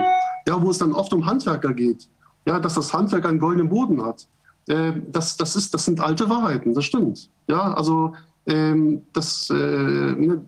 ja, 0.48 0.62
wo 0.62 0.70
es 0.70 0.78
dann 0.78 0.94
oft 0.94 1.14
um 1.14 1.26
Handwerker 1.26 1.74
geht, 1.74 2.08
ja, 2.46 2.60
dass 2.60 2.76
das 2.76 2.94
Handwerk 2.94 3.26
einen 3.26 3.40
goldenen 3.40 3.70
Boden 3.70 4.02
hat. 4.04 4.28
Äh, 4.68 4.94
das, 5.12 5.38
das, 5.38 5.56
ist, 5.56 5.74
das 5.74 5.86
sind 5.86 6.00
alte 6.00 6.30
Wahrheiten, 6.30 6.74
das 6.74 6.86
stimmt. 6.86 7.30
Ja, 7.48 7.74
also 7.74 8.14
ähm, 8.46 9.04
das, 9.14 9.50
äh, 9.50 9.54
ne, 9.54 10.46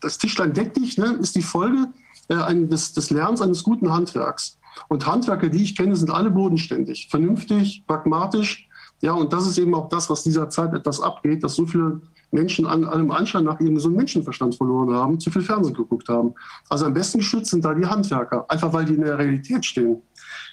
das 0.00 0.18
Tischlein 0.18 0.52
deck 0.52 0.74
dich 0.74 0.98
ne, 0.98 1.16
ist 1.20 1.36
die 1.36 1.42
Folge 1.42 1.88
äh, 2.28 2.54
des, 2.66 2.92
des 2.92 3.10
Lernens 3.10 3.40
eines 3.40 3.62
guten 3.62 3.90
Handwerks. 3.90 4.58
Und 4.88 5.06
Handwerker, 5.06 5.48
die 5.48 5.62
ich 5.62 5.76
kenne, 5.76 5.96
sind 5.96 6.10
alle 6.10 6.30
bodenständig, 6.30 7.08
vernünftig, 7.08 7.84
pragmatisch, 7.86 8.68
Ja, 9.00 9.12
und 9.12 9.32
das 9.32 9.46
ist 9.46 9.58
eben 9.58 9.74
auch 9.74 9.88
das, 9.88 10.10
was 10.10 10.22
dieser 10.22 10.48
Zeit 10.50 10.72
etwas 10.74 11.00
abgeht, 11.00 11.44
dass 11.44 11.54
so 11.54 11.66
viele 11.66 12.00
Menschen 12.34 12.66
an 12.66 12.84
allem 12.84 13.10
Anschein 13.10 13.44
nach 13.44 13.58
ihren 13.60 13.76
gesunden 13.76 13.98
Menschenverstand 13.98 14.56
verloren 14.56 14.92
haben, 14.92 15.18
zu 15.18 15.30
viel 15.30 15.42
Fernsehen 15.42 15.74
geguckt 15.74 16.08
haben. 16.08 16.34
Also 16.68 16.86
am 16.86 16.94
besten 16.94 17.18
geschützt 17.18 17.50
sind 17.50 17.64
da 17.64 17.72
die 17.72 17.86
Handwerker, 17.86 18.44
einfach 18.50 18.72
weil 18.72 18.84
die 18.84 18.94
in 18.94 19.02
der 19.02 19.18
Realität 19.18 19.64
stehen. 19.64 20.02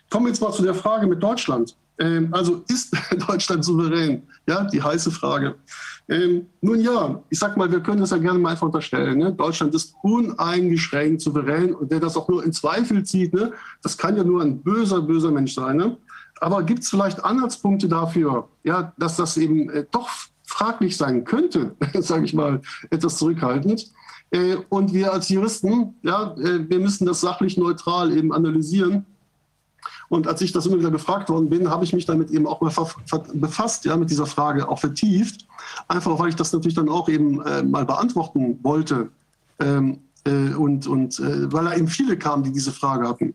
Kommen 0.10 0.26
wir 0.26 0.30
jetzt 0.30 0.42
mal 0.42 0.52
zu 0.52 0.64
der 0.64 0.76
Frage 0.76 1.08
mit 1.08 1.22
Deutschland. 1.22 1.76
Ähm, 2.00 2.30
also 2.32 2.64
ist 2.68 2.96
Deutschland 3.28 3.66
souverän? 3.66 4.24
Ja, 4.48 4.64
die 4.64 4.82
heiße 4.82 5.12
Frage. 5.12 5.56
Ähm, 6.10 6.48
nun 6.62 6.82
ja, 6.82 7.22
ich 7.30 7.40
sag 7.40 7.56
mal, 7.58 7.72
wir 7.72 7.80
können 7.80 8.02
das 8.02 8.10
ja 8.10 8.18
gerne 8.18 8.40
mal 8.40 8.52
einfach 8.52 8.66
unterstellen. 8.66 9.20
Ne? 9.20 9.32
Deutschland 9.34 9.74
ist 9.76 9.96
uneingeschränkt 10.04 11.22
souverän 11.22 11.74
und 11.74 11.92
der 11.92 12.00
das 12.00 12.18
auch 12.18 12.28
nur 12.28 12.44
in 12.44 12.52
Zweifel 12.54 13.04
zieht, 13.04 13.34
ne? 13.34 13.54
das 13.82 13.98
kann 13.98 14.18
ja 14.18 14.24
nur 14.24 14.42
ein 14.42 14.62
böser, 14.62 15.02
böser 15.02 15.32
Mensch 15.32 15.54
sein. 15.54 15.78
Ne? 15.78 15.98
Aber 16.42 16.64
gibt 16.64 16.84
es 16.84 16.90
vielleicht 16.90 17.24
Anhaltspunkte 17.24 17.88
dafür, 17.88 18.50
ja, 18.64 18.94
dass 18.98 19.16
das 19.16 19.38
eben 19.38 19.70
äh, 19.70 19.86
doch 19.92 20.10
fraglich 20.52 20.98
sein 20.98 21.24
könnte, 21.24 21.76
sage 22.00 22.26
ich 22.26 22.34
mal, 22.34 22.62
etwas 22.90 23.18
zurückhaltend. 23.18 23.92
Äh, 24.32 24.58
und 24.70 24.94
wir 24.94 25.14
als 25.14 25.30
Juristen, 25.30 25.96
ja, 26.04 26.36
äh, 26.38 26.70
wir 26.70 26.80
müssen 26.80 27.06
das 27.06 27.22
sachlich 27.22 27.58
neutral 27.58 28.16
eben 28.16 28.34
analysieren. 28.34 29.06
Und 30.10 30.28
als 30.28 30.42
ich 30.42 30.52
das 30.52 30.66
immer 30.66 30.78
wieder 30.78 30.92
gefragt 30.92 31.30
worden 31.30 31.50
bin, 31.50 31.70
habe 31.70 31.86
ich 31.86 31.94
mich 31.94 32.06
damit 32.06 32.32
eben 32.32 32.46
auch 32.46 32.60
mal 32.60 32.72
befasst, 33.34 33.86
ja, 33.86 33.96
mit 33.96 34.10
dieser 34.10 34.26
Frage 34.26 34.68
auch 34.68 34.80
vertieft. 34.80 35.48
Einfach 35.88 36.20
weil 36.20 36.30
ich 36.30 36.36
das 36.36 36.52
natürlich 36.52 36.76
dann 36.76 36.90
auch 36.90 37.08
eben 37.08 37.42
äh, 37.42 37.64
mal 37.64 37.86
beantworten 37.86 38.60
wollte. 38.62 39.10
Ähm, 39.60 40.00
äh, 40.26 40.54
und 40.54 40.86
und 40.86 41.18
äh, 41.20 41.52
weil 41.52 41.66
da 41.66 41.76
eben 41.76 41.88
viele 41.88 42.18
kamen, 42.18 42.44
die 42.44 42.52
diese 42.52 42.74
Frage 42.74 43.08
hatten. 43.08 43.34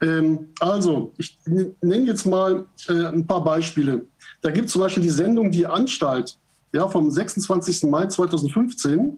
Ähm, 0.00 0.48
also, 0.58 1.12
ich 1.18 1.38
nenne 1.46 2.04
jetzt 2.04 2.26
mal 2.26 2.66
äh, 2.88 3.06
ein 3.06 3.26
paar 3.26 3.42
Beispiele. 3.42 4.06
Da 4.40 4.50
gibt 4.50 4.66
es 4.66 4.72
zum 4.72 4.82
Beispiel 4.82 5.04
die 5.04 5.10
Sendung 5.10 5.50
Die 5.50 5.66
Anstalt 5.66 6.36
ja, 6.72 6.88
vom 6.88 7.10
26. 7.10 7.84
Mai 7.84 8.06
2015. 8.06 9.16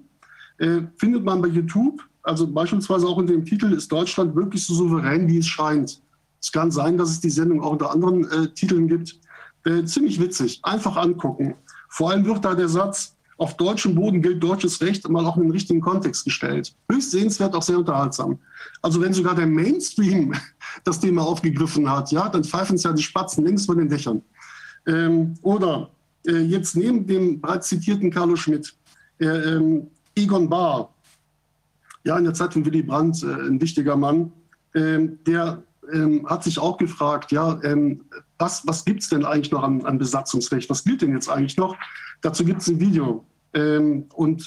Äh, 0.58 0.82
findet 0.96 1.24
man 1.24 1.40
bei 1.40 1.48
YouTube, 1.48 2.02
also 2.22 2.46
beispielsweise 2.46 3.06
auch 3.06 3.16
unter 3.16 3.32
dem 3.32 3.44
Titel 3.44 3.72
Ist 3.72 3.90
Deutschland 3.90 4.36
wirklich 4.36 4.66
so 4.66 4.74
souverän, 4.74 5.26
wie 5.26 5.38
es 5.38 5.46
scheint? 5.46 6.02
Es 6.42 6.52
kann 6.52 6.70
sein, 6.70 6.96
dass 6.96 7.10
es 7.10 7.20
die 7.20 7.30
Sendung 7.30 7.62
auch 7.62 7.72
unter 7.72 7.90
anderen 7.90 8.30
äh, 8.30 8.48
Titeln 8.48 8.88
gibt. 8.88 9.18
Äh, 9.64 9.84
ziemlich 9.84 10.20
witzig, 10.20 10.60
einfach 10.62 10.96
angucken. 10.96 11.54
Vor 11.88 12.10
allem 12.10 12.24
wird 12.24 12.44
da 12.44 12.54
der 12.54 12.68
Satz, 12.68 13.16
auf 13.40 13.56
deutschem 13.56 13.94
Boden 13.94 14.20
gilt 14.20 14.42
deutsches 14.42 14.82
Recht, 14.82 15.08
mal 15.08 15.24
auch 15.24 15.38
in 15.38 15.44
den 15.44 15.52
richtigen 15.52 15.80
Kontext 15.80 16.24
gestellt. 16.26 16.74
Höchst 16.92 17.10
sehenswert, 17.10 17.54
auch 17.54 17.62
sehr 17.62 17.78
unterhaltsam. 17.78 18.38
Also 18.82 19.00
wenn 19.00 19.14
sogar 19.14 19.34
der 19.34 19.46
Mainstream 19.46 20.34
das 20.84 21.00
Thema 21.00 21.22
aufgegriffen 21.22 21.90
hat, 21.90 22.12
ja, 22.12 22.28
dann 22.28 22.44
pfeifen 22.44 22.76
es 22.76 22.82
ja 22.82 22.92
die 22.92 23.02
Spatzen 23.02 23.46
längst 23.46 23.64
von 23.64 23.78
den 23.78 23.88
Dächern. 23.88 24.20
Ähm, 24.86 25.34
oder 25.40 25.90
jetzt 26.24 26.76
neben 26.76 27.06
dem 27.06 27.40
bereits 27.40 27.68
zitierten 27.68 28.10
Carlo 28.10 28.36
Schmidt, 28.36 28.74
äh, 29.18 29.26
ähm, 29.26 29.88
Egon 30.14 30.48
Bahr, 30.48 30.94
ja, 32.04 32.18
in 32.18 32.24
der 32.24 32.34
Zeit 32.34 32.52
von 32.52 32.64
Willy 32.64 32.82
Brandt, 32.82 33.22
äh, 33.22 33.26
ein 33.26 33.60
wichtiger 33.60 33.96
Mann, 33.96 34.32
ähm, 34.74 35.18
der 35.26 35.62
ähm, 35.92 36.26
hat 36.28 36.44
sich 36.44 36.58
auch 36.58 36.76
gefragt, 36.76 37.32
ja, 37.32 37.58
was, 38.38 38.66
was 38.66 38.84
gibt 38.84 39.02
es 39.02 39.08
denn 39.08 39.24
eigentlich 39.24 39.50
noch 39.50 39.62
an, 39.62 39.84
an, 39.84 39.98
Besatzungsrecht? 39.98 40.70
Was 40.70 40.84
gilt 40.84 41.02
denn 41.02 41.12
jetzt 41.12 41.28
eigentlich 41.28 41.56
noch? 41.56 41.76
Dazu 42.22 42.44
gibt 42.44 42.62
es 42.62 42.68
ein 42.68 42.78
Video. 42.78 43.24
Und 44.14 44.46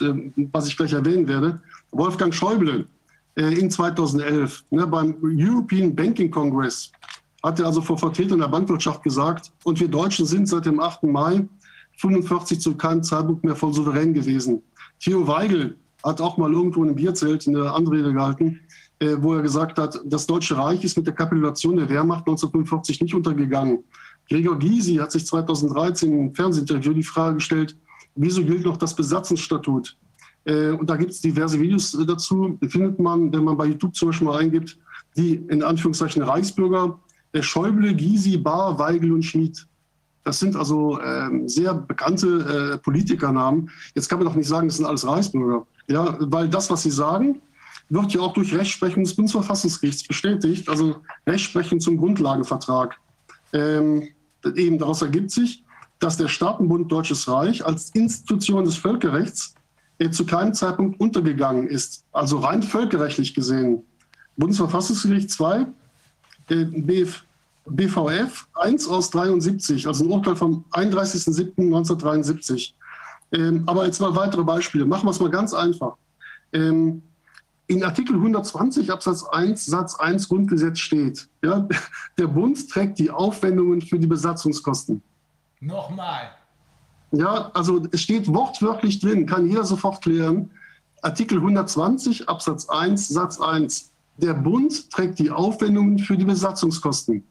was 0.53 0.67
ich 0.67 0.77
gleich 0.77 0.93
erwähnen 0.93 1.27
werde, 1.27 1.61
Wolfgang 1.91 2.33
Schäuble 2.33 2.87
äh, 3.35 3.59
in 3.59 3.69
2011 3.69 4.63
ne, 4.69 4.87
beim 4.87 5.17
European 5.21 5.95
Banking 5.95 6.29
Congress 6.29 6.91
hat 7.41 7.59
er 7.59 7.65
also 7.65 7.81
vor 7.81 7.97
Vertretern 7.97 8.39
der 8.39 8.47
Bankwirtschaft 8.47 9.03
gesagt, 9.03 9.51
und 9.63 9.79
wir 9.79 9.87
Deutschen 9.87 10.25
sind 10.25 10.47
seit 10.47 10.65
dem 10.65 10.79
8. 10.79 11.03
Mai 11.03 11.47
45 11.97 12.59
zu 12.59 12.75
keinem 12.75 13.03
Zeitpunkt 13.03 13.43
mehr 13.43 13.55
voll 13.55 13.73
souverän 13.73 14.13
gewesen. 14.13 14.61
Theo 14.99 15.27
Weigel 15.27 15.77
hat 16.03 16.21
auch 16.21 16.37
mal 16.37 16.51
irgendwo 16.51 16.83
in 16.83 16.89
einem 16.89 16.95
Bierzelt 16.95 17.47
eine 17.47 17.71
Anrede 17.71 18.13
gehalten, 18.13 18.59
äh, 18.99 19.15
wo 19.19 19.35
er 19.35 19.41
gesagt 19.41 19.77
hat, 19.77 19.99
das 20.05 20.27
Deutsche 20.27 20.57
Reich 20.57 20.83
ist 20.83 20.97
mit 20.97 21.07
der 21.07 21.13
Kapitulation 21.13 21.77
der 21.77 21.89
Wehrmacht 21.89 22.27
1945 22.27 23.01
nicht 23.01 23.13
untergegangen. 23.13 23.83
Gregor 24.29 24.57
Gysi 24.57 24.95
hat 24.95 25.11
sich 25.11 25.25
2013 25.25 26.11
im 26.11 26.35
Fernsehinterview 26.35 26.93
die 26.93 27.03
Frage 27.03 27.35
gestellt, 27.35 27.77
wieso 28.15 28.43
gilt 28.43 28.65
noch 28.65 28.77
das 28.77 28.95
Besatzungsstatut? 28.95 29.97
Äh, 30.45 30.71
und 30.71 30.89
da 30.89 30.95
gibt 30.95 31.11
es 31.11 31.21
diverse 31.21 31.59
Videos 31.59 31.93
äh, 31.93 32.05
dazu, 32.05 32.57
findet 32.67 32.99
man, 32.99 33.31
wenn 33.33 33.43
man 33.43 33.57
bei 33.57 33.65
YouTube 33.65 33.95
zum 33.95 34.09
Beispiel 34.09 34.27
mal 34.27 34.39
eingibt, 34.39 34.77
die 35.15 35.35
in 35.35 35.63
Anführungszeichen 35.63 36.23
Reichsbürger, 36.23 36.99
Schäuble, 37.39 37.95
Gysi, 37.95 38.37
Bahr, 38.37 38.77
Weigel 38.77 39.11
und 39.11 39.23
Schmid. 39.23 39.65
Das 40.23 40.39
sind 40.39 40.55
also 40.55 40.99
ähm, 41.01 41.47
sehr 41.49 41.73
bekannte 41.73 42.73
äh, 42.73 42.77
Politikernamen. 42.77 43.69
Jetzt 43.93 44.07
kann 44.07 44.19
man 44.19 44.27
doch 44.27 44.35
nicht 44.35 44.47
sagen, 44.47 44.67
das 44.67 44.77
sind 44.77 44.85
alles 44.85 45.05
Reichsbürger. 45.05 45.65
Ja, 45.87 46.17
weil 46.19 46.47
das, 46.47 46.69
was 46.69 46.83
sie 46.83 46.91
sagen, 46.91 47.41
wird 47.89 48.13
ja 48.13 48.21
auch 48.21 48.33
durch 48.33 48.55
Rechtsprechung 48.55 49.03
des 49.03 49.15
Bundesverfassungsgerichts 49.15 50.07
bestätigt, 50.07 50.69
also 50.69 50.97
Rechtsprechung 51.27 51.79
zum 51.79 51.97
Grundlagenvertrag. 51.97 52.95
Ähm, 53.51 54.09
eben 54.55 54.79
daraus 54.79 55.01
ergibt 55.01 55.31
sich, 55.31 55.63
dass 55.99 56.17
der 56.17 56.27
Staatenbund 56.27 56.91
Deutsches 56.91 57.27
Reich 57.27 57.65
als 57.65 57.89
Institution 57.91 58.65
des 58.65 58.77
Völkerrechts 58.77 59.55
äh, 59.99 60.09
zu 60.09 60.25
keinem 60.25 60.53
Zeitpunkt 60.53 60.99
untergegangen 60.99 61.67
ist, 61.67 62.05
also 62.11 62.39
rein 62.39 62.63
völkerrechtlich 62.63 63.33
gesehen. 63.33 63.83
Bundesverfassungsgericht 64.37 65.29
2, 65.29 65.67
äh, 66.49 66.65
BF, 66.65 67.23
BVF 67.65 68.47
1 68.55 68.87
aus 68.87 69.09
73, 69.11 69.87
also 69.87 70.03
ein 70.03 70.11
Urteil 70.11 70.35
vom 70.35 70.65
31.07.1973. 70.71 72.73
Ähm, 73.31 73.63
aber 73.65 73.85
jetzt 73.85 74.01
mal 74.01 74.15
weitere 74.15 74.43
Beispiele. 74.43 74.85
Machen 74.85 75.05
wir 75.05 75.11
es 75.11 75.19
mal 75.19 75.29
ganz 75.29 75.53
einfach. 75.53 75.95
Ähm, 76.51 77.03
in 77.67 77.83
Artikel 77.83 78.15
120 78.15 78.91
Absatz 78.91 79.23
1 79.23 79.65
Satz 79.65 79.95
1 79.95 80.27
Grundgesetz 80.27 80.79
steht, 80.79 81.29
ja, 81.43 81.67
der 82.17 82.27
Bund 82.27 82.69
trägt 82.69 82.99
die 82.99 83.09
Aufwendungen 83.09 83.81
für 83.81 83.97
die 83.97 84.07
Besatzungskosten. 84.07 85.01
Nochmal. 85.59 86.31
Ja, 87.11 87.51
also 87.53 87.85
es 87.91 88.01
steht 88.01 88.27
wortwörtlich 88.27 88.99
drin, 88.99 89.25
kann 89.25 89.47
jeder 89.47 89.63
sofort 89.63 90.01
klären. 90.01 90.51
Artikel 91.01 91.37
120 91.37 92.27
Absatz 92.27 92.67
1 92.69 93.07
Satz 93.07 93.39
1. 93.39 93.91
Der 94.17 94.33
Bund 94.33 94.89
trägt 94.91 95.19
die 95.19 95.31
Aufwendungen 95.31 95.99
für 95.99 96.17
die 96.17 96.25
Besatzungskosten. 96.25 97.23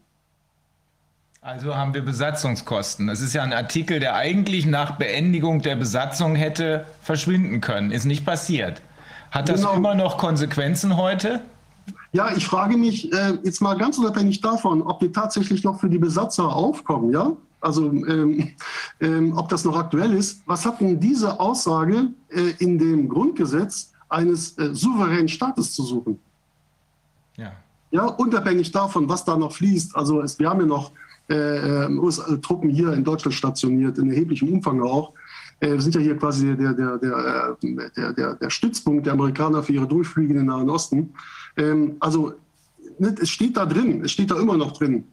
Also 1.45 1.74
haben 1.74 1.93
wir 1.93 2.05
Besatzungskosten. 2.05 3.09
Das 3.09 3.20
ist 3.20 3.32
ja 3.32 3.43
ein 3.43 3.53
Artikel, 3.53 3.99
der 3.99 4.14
eigentlich 4.14 4.64
nach 4.64 4.93
Beendigung 4.93 5.61
der 5.61 5.74
Besatzung 5.74 6.36
hätte 6.36 6.86
verschwinden 7.01 7.61
können. 7.61 7.90
Ist 7.90 8.05
nicht 8.05 8.24
passiert. 8.24 8.80
Hat 9.32 9.49
das 9.49 9.62
genau. 9.62 9.74
immer 9.74 9.97
noch 9.97 10.18
Konsequenzen 10.18 10.97
heute? 10.97 11.40
Ja, 12.12 12.30
ich 12.36 12.47
frage 12.47 12.76
mich 12.76 13.12
äh, 13.12 13.38
jetzt 13.43 13.61
mal 13.61 13.76
ganz 13.76 13.99
unabhängig 13.99 14.40
davon, 14.40 14.82
ob 14.82 15.03
wir 15.03 15.12
tatsächlich 15.12 15.64
noch 15.64 15.80
für 15.80 15.88
die 15.88 15.99
Besatzer 15.99 16.45
aufkommen, 16.45 17.12
ja? 17.12 17.32
Also 17.61 17.90
ähm, 17.90 18.51
ähm, 19.01 19.36
ob 19.36 19.49
das 19.49 19.64
noch 19.64 19.76
aktuell 19.76 20.12
ist. 20.12 20.43
Was 20.47 20.64
hat 20.64 20.80
denn 20.80 21.01
diese 21.01 21.40
Aussage 21.40 22.07
äh, 22.28 22.53
in 22.61 22.78
dem 22.78 23.09
Grundgesetz 23.09 23.93
eines 24.09 24.57
äh, 24.59 24.72
souveränen 24.72 25.28
Staates 25.28 25.74
zu 25.74 25.82
suchen? 25.82 26.20
Ja. 27.36 27.51
Ja, 27.90 28.07
unabhängig 28.07 28.70
davon, 28.70 29.09
was 29.09 29.24
da 29.24 29.36
noch 29.36 29.53
fließt. 29.53 29.97
Also 29.97 30.22
es, 30.22 30.38
wir 30.38 30.49
haben 30.49 30.61
ja 30.61 30.66
noch 30.66 30.93
US-Truppen 31.30 32.70
hier 32.70 32.92
in 32.92 33.04
Deutschland 33.04 33.34
stationiert, 33.34 33.98
in 33.98 34.10
erheblichem 34.10 34.48
Umfang 34.52 34.82
auch. 34.82 35.14
Äh, 35.62 35.78
sind 35.78 35.94
ja 35.94 36.00
hier 36.00 36.16
quasi 36.16 36.56
der, 36.56 36.72
der, 36.74 36.98
der, 36.98 38.12
der, 38.12 38.34
der, 38.34 38.50
Stützpunkt 38.50 39.06
der 39.06 39.12
Amerikaner 39.12 39.62
für 39.62 39.72
ihre 39.72 39.86
Durchflüge 39.86 40.32
in 40.32 40.38
den 40.40 40.46
Nahen 40.46 40.68
Osten. 40.68 41.14
Ähm, 41.56 41.96
also 42.00 42.32
ne, 42.98 43.14
es 43.20 43.30
steht 43.30 43.56
da 43.56 43.64
drin, 43.64 44.04
es 44.04 44.10
steht 44.10 44.32
da 44.32 44.40
immer 44.40 44.56
noch 44.56 44.72
drin. 44.72 45.04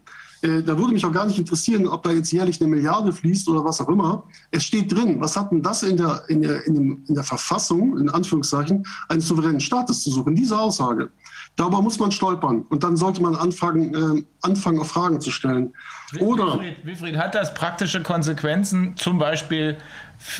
Äh, 0.41 0.63
da 0.63 0.75
würde 0.75 0.93
mich 0.93 1.05
auch 1.05 1.11
gar 1.11 1.27
nicht 1.27 1.37
interessieren, 1.37 1.87
ob 1.87 2.01
da 2.01 2.11
jetzt 2.11 2.31
jährlich 2.31 2.59
eine 2.59 2.69
Milliarde 2.71 3.13
fließt 3.13 3.47
oder 3.47 3.63
was 3.63 3.79
auch 3.79 3.89
immer. 3.89 4.23
Es 4.49 4.63
steht 4.63 4.91
drin. 4.91 5.17
Was 5.19 5.37
hat 5.37 5.51
denn 5.51 5.61
das 5.61 5.83
in 5.83 5.97
der, 5.97 6.23
in 6.29 6.41
der, 6.41 6.65
in 6.65 7.03
der 7.07 7.23
Verfassung, 7.23 7.99
in 7.99 8.09
Anführungszeichen, 8.09 8.87
eines 9.07 9.27
souveränen 9.27 9.59
Staates 9.59 10.01
zu 10.01 10.09
suchen? 10.09 10.35
Diese 10.35 10.57
Aussage. 10.57 11.11
Darüber 11.59 11.81
muss 11.81 11.99
man 11.99 12.09
stolpern 12.09 12.65
und 12.69 12.85
dann 12.85 12.95
sollte 12.95 13.21
man 13.21 13.35
anfangen, 13.35 13.93
äh, 13.93 14.23
anfangen 14.43 14.85
Fragen 14.85 15.19
zu 15.19 15.29
stellen. 15.29 15.73
Oder 16.17 16.53
Wilfried, 16.53 16.85
Wilfried, 16.85 17.17
hat 17.17 17.35
das 17.35 17.53
praktische 17.53 18.01
Konsequenzen, 18.01 18.95
zum 18.95 19.17
Beispiel 19.17 19.75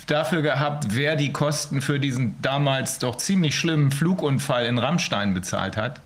dafür 0.07 0.41
gehabt, 0.41 0.95
wer 0.95 1.17
die 1.17 1.33
Kosten 1.33 1.81
für 1.81 1.99
diesen 1.99 2.41
damals 2.41 2.99
doch 2.99 3.17
ziemlich 3.17 3.59
schlimmen 3.59 3.91
Flugunfall 3.91 4.65
in 4.65 4.77
Rammstein 4.77 5.33
bezahlt 5.33 5.75
hat? 5.75 5.99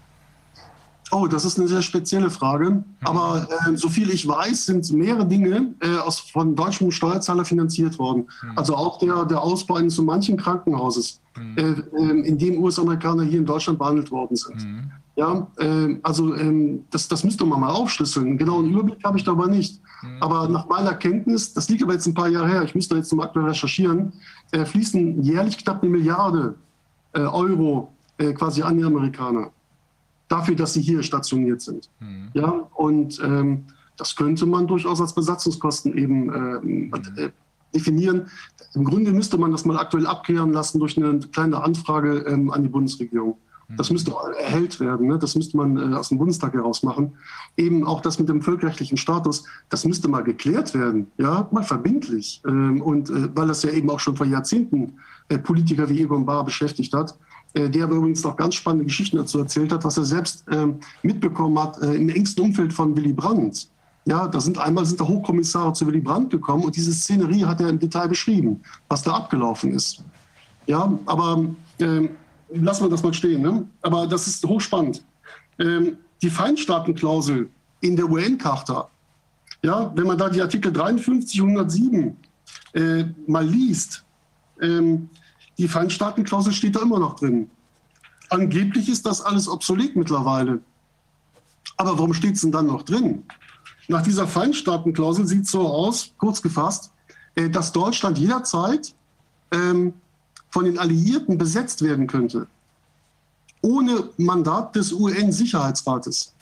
Oh, 1.13 1.27
das 1.27 1.45
ist 1.45 1.59
eine 1.59 1.67
sehr 1.67 1.83
spezielle 1.83 2.31
Frage. 2.31 2.83
Aber 3.03 3.47
äh, 3.67 3.77
so 3.77 3.87
viel 3.87 4.09
ich 4.09 4.27
weiß, 4.27 4.65
sind 4.65 4.91
mehrere 4.93 5.27
Dinge 5.27 5.75
äh, 5.79 5.97
aus, 5.97 6.19
von 6.19 6.55
deutschem 6.55 6.89
Steuerzahler 6.89 7.45
finanziert 7.45 7.99
worden. 7.99 8.27
Also 8.55 8.75
auch 8.75 8.97
der, 8.97 9.25
der 9.25 9.41
Ausbau 9.41 9.75
eines 9.75 9.95
so 9.95 10.03
manchen 10.03 10.37
Krankenhauses, 10.37 11.21
äh, 11.55 11.61
äh, 11.61 12.27
in 12.27 12.37
dem 12.39 12.63
US-Amerikaner 12.63 13.23
hier 13.23 13.39
in 13.39 13.45
Deutschland 13.45 13.77
behandelt 13.77 14.09
worden 14.09 14.35
sind. 14.35 14.89
Ja, 15.15 15.47
äh, 15.59 15.99
also 16.01 16.33
ähm, 16.35 16.85
das, 16.89 17.07
das 17.07 17.23
müsste 17.23 17.45
man 17.45 17.59
mal 17.59 17.69
aufschlüsseln. 17.69 18.35
Genau 18.35 18.57
einen 18.59 18.71
Überblick 18.71 19.03
habe 19.03 19.17
ich 19.19 19.23
dabei 19.23 19.45
nicht. 19.45 19.79
Aber 20.19 20.47
nach 20.47 20.67
meiner 20.67 20.95
Kenntnis, 20.95 21.53
das 21.53 21.69
liegt 21.69 21.83
aber 21.83 21.93
jetzt 21.93 22.07
ein 22.07 22.15
paar 22.15 22.27
Jahre 22.27 22.49
her, 22.49 22.63
ich 22.63 22.73
müsste 22.73 22.95
jetzt 22.95 23.09
zum 23.09 23.19
aktuell 23.19 23.45
recherchieren, 23.45 24.13
äh, 24.51 24.65
fließen 24.65 25.21
jährlich 25.21 25.57
knapp 25.59 25.83
eine 25.83 25.91
Milliarde 25.91 26.55
äh, 27.13 27.19
Euro 27.19 27.93
äh, 28.17 28.33
quasi 28.33 28.63
an 28.63 28.77
die 28.77 28.83
Amerikaner 28.83 29.51
dafür, 30.33 30.55
dass 30.55 30.73
sie 30.73 30.81
hier 30.81 31.03
stationiert 31.03 31.61
sind. 31.61 31.89
Ja, 32.33 32.49
und 32.75 33.21
ähm, 33.23 33.65
das 33.97 34.15
könnte 34.15 34.45
man 34.45 34.67
durchaus 34.67 34.99
als 34.99 35.13
Besatzungskosten 35.13 35.95
eben 35.97 36.33
ähm, 36.33 36.93
äh, 37.17 37.29
definieren. 37.73 38.27
Im 38.73 38.83
Grunde 38.85 39.11
müsste 39.11 39.37
man 39.37 39.51
das 39.51 39.65
mal 39.65 39.77
aktuell 39.77 40.07
abklären 40.07 40.51
lassen 40.51 40.79
durch 40.79 40.97
eine 40.97 41.19
kleine 41.19 41.61
Anfrage 41.61 42.25
ähm, 42.27 42.51
an 42.51 42.63
die 42.63 42.69
Bundesregierung. 42.69 43.37
Das 43.77 43.89
müsste 43.89 44.13
erhellt 44.39 44.79
werden, 44.79 45.07
ne? 45.07 45.17
das 45.17 45.35
müsste 45.35 45.57
man 45.57 45.77
äh, 45.77 45.95
aus 45.95 46.09
dem 46.09 46.17
Bundestag 46.17 46.53
heraus 46.53 46.83
machen. 46.83 47.13
Eben 47.57 47.85
auch 47.85 48.01
das 48.01 48.19
mit 48.19 48.29
dem 48.29 48.41
völkerrechtlichen 48.41 48.97
Status, 48.97 49.45
das 49.69 49.85
müsste 49.85 50.07
mal 50.09 50.21
geklärt 50.21 50.73
werden, 50.73 51.07
ja, 51.17 51.47
mal 51.51 51.63
verbindlich. 51.63 52.41
Ähm, 52.45 52.81
und 52.81 53.09
äh, 53.09 53.29
weil 53.35 53.47
das 53.47 53.63
ja 53.63 53.71
eben 53.71 53.89
auch 53.89 53.99
schon 53.99 54.15
vor 54.15 54.27
Jahrzehnten 54.27 54.93
äh, 55.29 55.39
Politiker 55.39 55.89
wie 55.89 56.01
Egon 56.01 56.25
Bahr 56.25 56.43
beschäftigt 56.43 56.93
hat, 56.93 57.17
der 57.53 57.83
aber 57.83 57.95
übrigens 57.95 58.23
noch 58.23 58.35
ganz 58.35 58.55
spannende 58.55 58.85
Geschichten 58.85 59.17
dazu 59.17 59.39
erzählt 59.39 59.71
hat, 59.71 59.83
was 59.83 59.97
er 59.97 60.05
selbst 60.05 60.43
ähm, 60.51 60.79
mitbekommen 61.03 61.57
hat 61.59 61.81
äh, 61.81 61.93
im 61.93 62.09
engsten 62.09 62.45
Umfeld 62.45 62.73
von 62.73 62.95
Willy 62.95 63.13
Brandt. 63.13 63.67
Ja, 64.05 64.27
da 64.27 64.39
sind 64.39 64.57
einmal 64.57 64.85
sind 64.85 64.99
da 64.99 65.07
Hochkommissare 65.07 65.71
zu 65.73 65.87
Willy 65.87 66.01
Brandt 66.01 66.31
gekommen 66.31 66.65
und 66.65 66.75
diese 66.75 66.91
Szenerie 66.93 67.45
hat 67.45 67.61
er 67.61 67.69
im 67.69 67.79
Detail 67.79 68.07
beschrieben, 68.07 68.61
was 68.89 69.03
da 69.03 69.13
abgelaufen 69.13 69.71
ist. 69.71 70.03
Ja, 70.65 70.97
aber 71.05 71.45
ähm, 71.79 72.09
lassen 72.53 72.83
wir 72.83 72.89
das 72.89 73.03
mal 73.03 73.13
stehen. 73.13 73.41
Ne? 73.41 73.65
Aber 73.81 74.07
das 74.07 74.27
ist 74.27 74.45
hochspannend. 74.45 75.03
Ähm, 75.59 75.97
die 76.21 76.29
Feinstaatenklausel 76.29 77.49
in 77.81 77.95
der 77.95 78.09
UN-Charta, 78.09 78.89
ja, 79.61 79.91
wenn 79.95 80.07
man 80.07 80.17
da 80.17 80.29
die 80.29 80.41
Artikel 80.41 80.71
53 80.71 81.41
und 81.41 81.49
107 81.49 82.17
äh, 82.73 83.05
mal 83.27 83.45
liest, 83.45 84.03
ähm, 84.61 85.09
die 85.57 85.67
Feinstaatenklausel 85.67 86.53
steht 86.53 86.75
da 86.75 86.81
immer 86.81 86.99
noch 86.99 87.15
drin. 87.15 87.49
Angeblich 88.29 88.89
ist 88.89 89.05
das 89.05 89.21
alles 89.21 89.47
obsolet 89.47 89.95
mittlerweile. 89.95 90.61
Aber 91.77 91.97
warum 91.97 92.13
steht 92.13 92.35
es 92.35 92.41
denn 92.41 92.51
dann 92.51 92.67
noch 92.67 92.83
drin? 92.83 93.23
Nach 93.87 94.01
dieser 94.01 94.27
Feinstaatenklausel 94.27 95.27
sieht 95.27 95.45
es 95.45 95.51
so 95.51 95.67
aus, 95.67 96.13
kurz 96.17 96.41
gefasst, 96.41 96.91
äh, 97.35 97.49
dass 97.49 97.71
Deutschland 97.71 98.17
jederzeit 98.17 98.95
ähm, 99.51 99.93
von 100.49 100.65
den 100.65 100.79
Alliierten 100.79 101.37
besetzt 101.37 101.81
werden 101.81 102.07
könnte. 102.07 102.47
Ohne 103.61 104.09
Mandat 104.17 104.75
des 104.75 104.91
UN-Sicherheitsrates. 104.91 106.33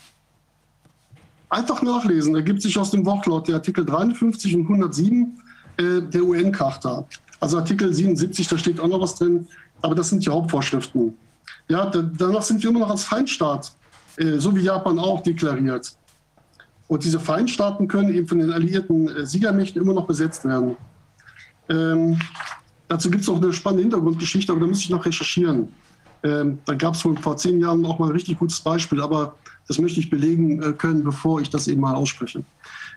Einfach 1.49 1.81
nachlesen, 1.81 2.35
ergibt 2.35 2.61
sich 2.61 2.77
aus 2.77 2.91
dem 2.91 3.05
Wortlaut 3.05 3.47
der 3.47 3.55
Artikel 3.55 3.85
53 3.85 4.55
und 4.55 4.61
107 4.63 5.41
äh, 5.77 6.01
der 6.01 6.23
UN-Charta. 6.23 7.05
Also 7.41 7.57
Artikel 7.57 7.91
77, 7.91 8.47
da 8.47 8.57
steht 8.57 8.79
auch 8.79 8.87
noch 8.87 9.01
was 9.01 9.15
drin, 9.15 9.47
aber 9.81 9.95
das 9.95 10.09
sind 10.09 10.23
die 10.23 10.29
Hauptvorschriften. 10.29 11.17
Ja, 11.67 11.87
da, 11.87 12.01
danach 12.01 12.43
sind 12.43 12.61
wir 12.61 12.69
immer 12.69 12.81
noch 12.81 12.91
als 12.91 13.03
Feindstaat, 13.03 13.73
äh, 14.17 14.37
so 14.37 14.55
wie 14.55 14.61
Japan 14.61 14.99
auch 14.99 15.23
deklariert. 15.23 15.91
Und 16.87 17.03
diese 17.03 17.19
Feindstaaten 17.19 17.87
können 17.87 18.13
eben 18.13 18.27
von 18.27 18.39
den 18.39 18.53
alliierten 18.53 19.09
äh, 19.09 19.25
Siegermächten 19.25 19.81
immer 19.81 19.93
noch 19.93 20.05
besetzt 20.05 20.45
werden. 20.45 20.77
Ähm, 21.67 22.19
dazu 22.87 23.09
gibt 23.09 23.23
es 23.23 23.29
auch 23.29 23.37
eine 23.37 23.51
spannende 23.53 23.83
Hintergrundgeschichte, 23.83 24.51
aber 24.51 24.61
da 24.61 24.67
muss 24.67 24.81
ich 24.81 24.89
noch 24.91 25.03
recherchieren. 25.03 25.69
Ähm, 26.23 26.59
da 26.65 26.75
gab 26.75 26.93
es 26.93 27.01
vor 27.01 27.37
zehn 27.37 27.59
Jahren 27.59 27.83
auch 27.85 27.97
mal 27.97 28.07
ein 28.07 28.11
richtig 28.11 28.37
gutes 28.37 28.61
Beispiel, 28.61 29.01
aber 29.01 29.35
das 29.67 29.79
möchte 29.79 29.99
ich 29.99 30.11
belegen 30.11 30.61
äh, 30.61 30.73
können, 30.73 31.03
bevor 31.03 31.41
ich 31.41 31.49
das 31.49 31.67
eben 31.67 31.81
mal 31.81 31.95
ausspreche. 31.95 32.43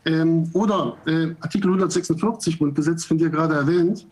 Ähm, 0.04 0.50
oder 0.52 0.96
äh, 1.06 1.34
Artikel 1.40 1.68
146 1.68 2.58
Grundgesetz, 2.58 3.06
von 3.06 3.16
dir 3.16 3.30
gerade 3.30 3.54
erwähnt, 3.54 4.06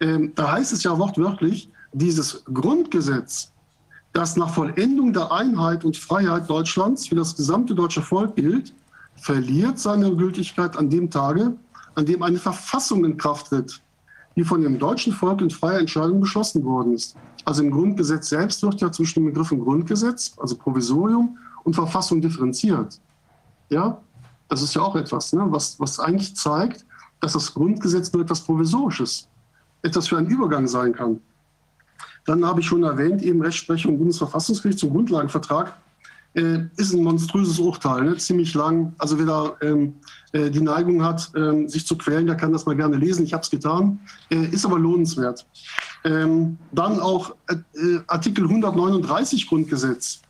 ähm, 0.00 0.32
da 0.34 0.52
heißt 0.52 0.72
es 0.72 0.82
ja 0.82 0.98
wortwörtlich, 0.98 1.70
dieses 1.92 2.44
Grundgesetz, 2.44 3.52
das 4.12 4.36
nach 4.36 4.52
Vollendung 4.52 5.12
der 5.12 5.30
Einheit 5.30 5.84
und 5.84 5.96
Freiheit 5.96 6.48
Deutschlands 6.48 7.08
für 7.08 7.14
das 7.14 7.36
gesamte 7.36 7.74
deutsche 7.74 8.02
Volk 8.02 8.34
gilt, 8.36 8.74
verliert 9.16 9.78
seine 9.78 10.14
Gültigkeit 10.16 10.76
an 10.76 10.90
dem 10.90 11.10
Tage, 11.10 11.54
an 11.94 12.06
dem 12.06 12.22
eine 12.22 12.38
Verfassung 12.38 13.04
in 13.04 13.16
Kraft 13.16 13.48
tritt, 13.48 13.80
die 14.36 14.44
von 14.44 14.62
dem 14.62 14.78
deutschen 14.78 15.12
Volk 15.12 15.40
in 15.42 15.50
freier 15.50 15.80
Entscheidung 15.80 16.20
beschlossen 16.20 16.64
worden 16.64 16.94
ist. 16.94 17.16
Also 17.44 17.62
im 17.62 17.70
Grundgesetz 17.70 18.28
selbst 18.28 18.62
wird 18.62 18.80
ja 18.80 18.90
zwischen 18.90 19.20
den 19.20 19.32
Begriffen 19.32 19.60
Grundgesetz, 19.60 20.34
also 20.38 20.56
Provisorium, 20.56 21.38
und 21.64 21.74
Verfassung 21.74 22.20
differenziert. 22.20 23.00
Ja, 23.68 24.00
das 24.48 24.62
ist 24.62 24.74
ja 24.74 24.82
auch 24.82 24.96
etwas, 24.96 25.32
ne, 25.32 25.44
was, 25.48 25.78
was 25.78 26.00
eigentlich 26.00 26.34
zeigt, 26.34 26.86
dass 27.20 27.34
das 27.34 27.52
Grundgesetz 27.52 28.12
nur 28.12 28.22
etwas 28.22 28.40
Provisorisches, 28.40 29.28
etwas 29.82 30.08
für 30.08 30.18
einen 30.18 30.28
Übergang 30.28 30.66
sein 30.66 30.92
kann. 30.92 31.20
Dann 32.26 32.44
habe 32.44 32.60
ich 32.60 32.66
schon 32.66 32.82
erwähnt, 32.82 33.22
eben 33.22 33.40
Rechtsprechung 33.40 33.98
Bundesverfassungsgericht 33.98 34.78
zum 34.78 34.90
Grundlagenvertrag 34.90 35.74
äh, 36.34 36.60
ist 36.76 36.92
ein 36.92 37.02
monströses 37.02 37.58
Urteil, 37.58 38.04
ne? 38.04 38.16
ziemlich 38.16 38.54
lang. 38.54 38.94
Also 38.98 39.18
wer 39.18 39.26
da 39.26 39.56
ähm, 39.62 39.94
äh, 40.32 40.50
die 40.50 40.60
Neigung 40.60 41.02
hat, 41.02 41.30
ähm, 41.34 41.68
sich 41.68 41.86
zu 41.86 41.96
quälen, 41.96 42.26
der 42.26 42.36
kann 42.36 42.52
das 42.52 42.66
mal 42.66 42.76
gerne 42.76 42.96
lesen. 42.96 43.24
Ich 43.24 43.32
habe 43.32 43.42
es 43.42 43.50
getan, 43.50 43.98
äh, 44.30 44.46
ist 44.46 44.64
aber 44.64 44.78
lohnenswert. 44.78 45.46
Ähm, 46.04 46.58
dann 46.72 47.00
auch 47.00 47.34
äh, 47.48 47.98
Artikel 48.06 48.44
139 48.44 49.48
Grundgesetz. 49.48 50.20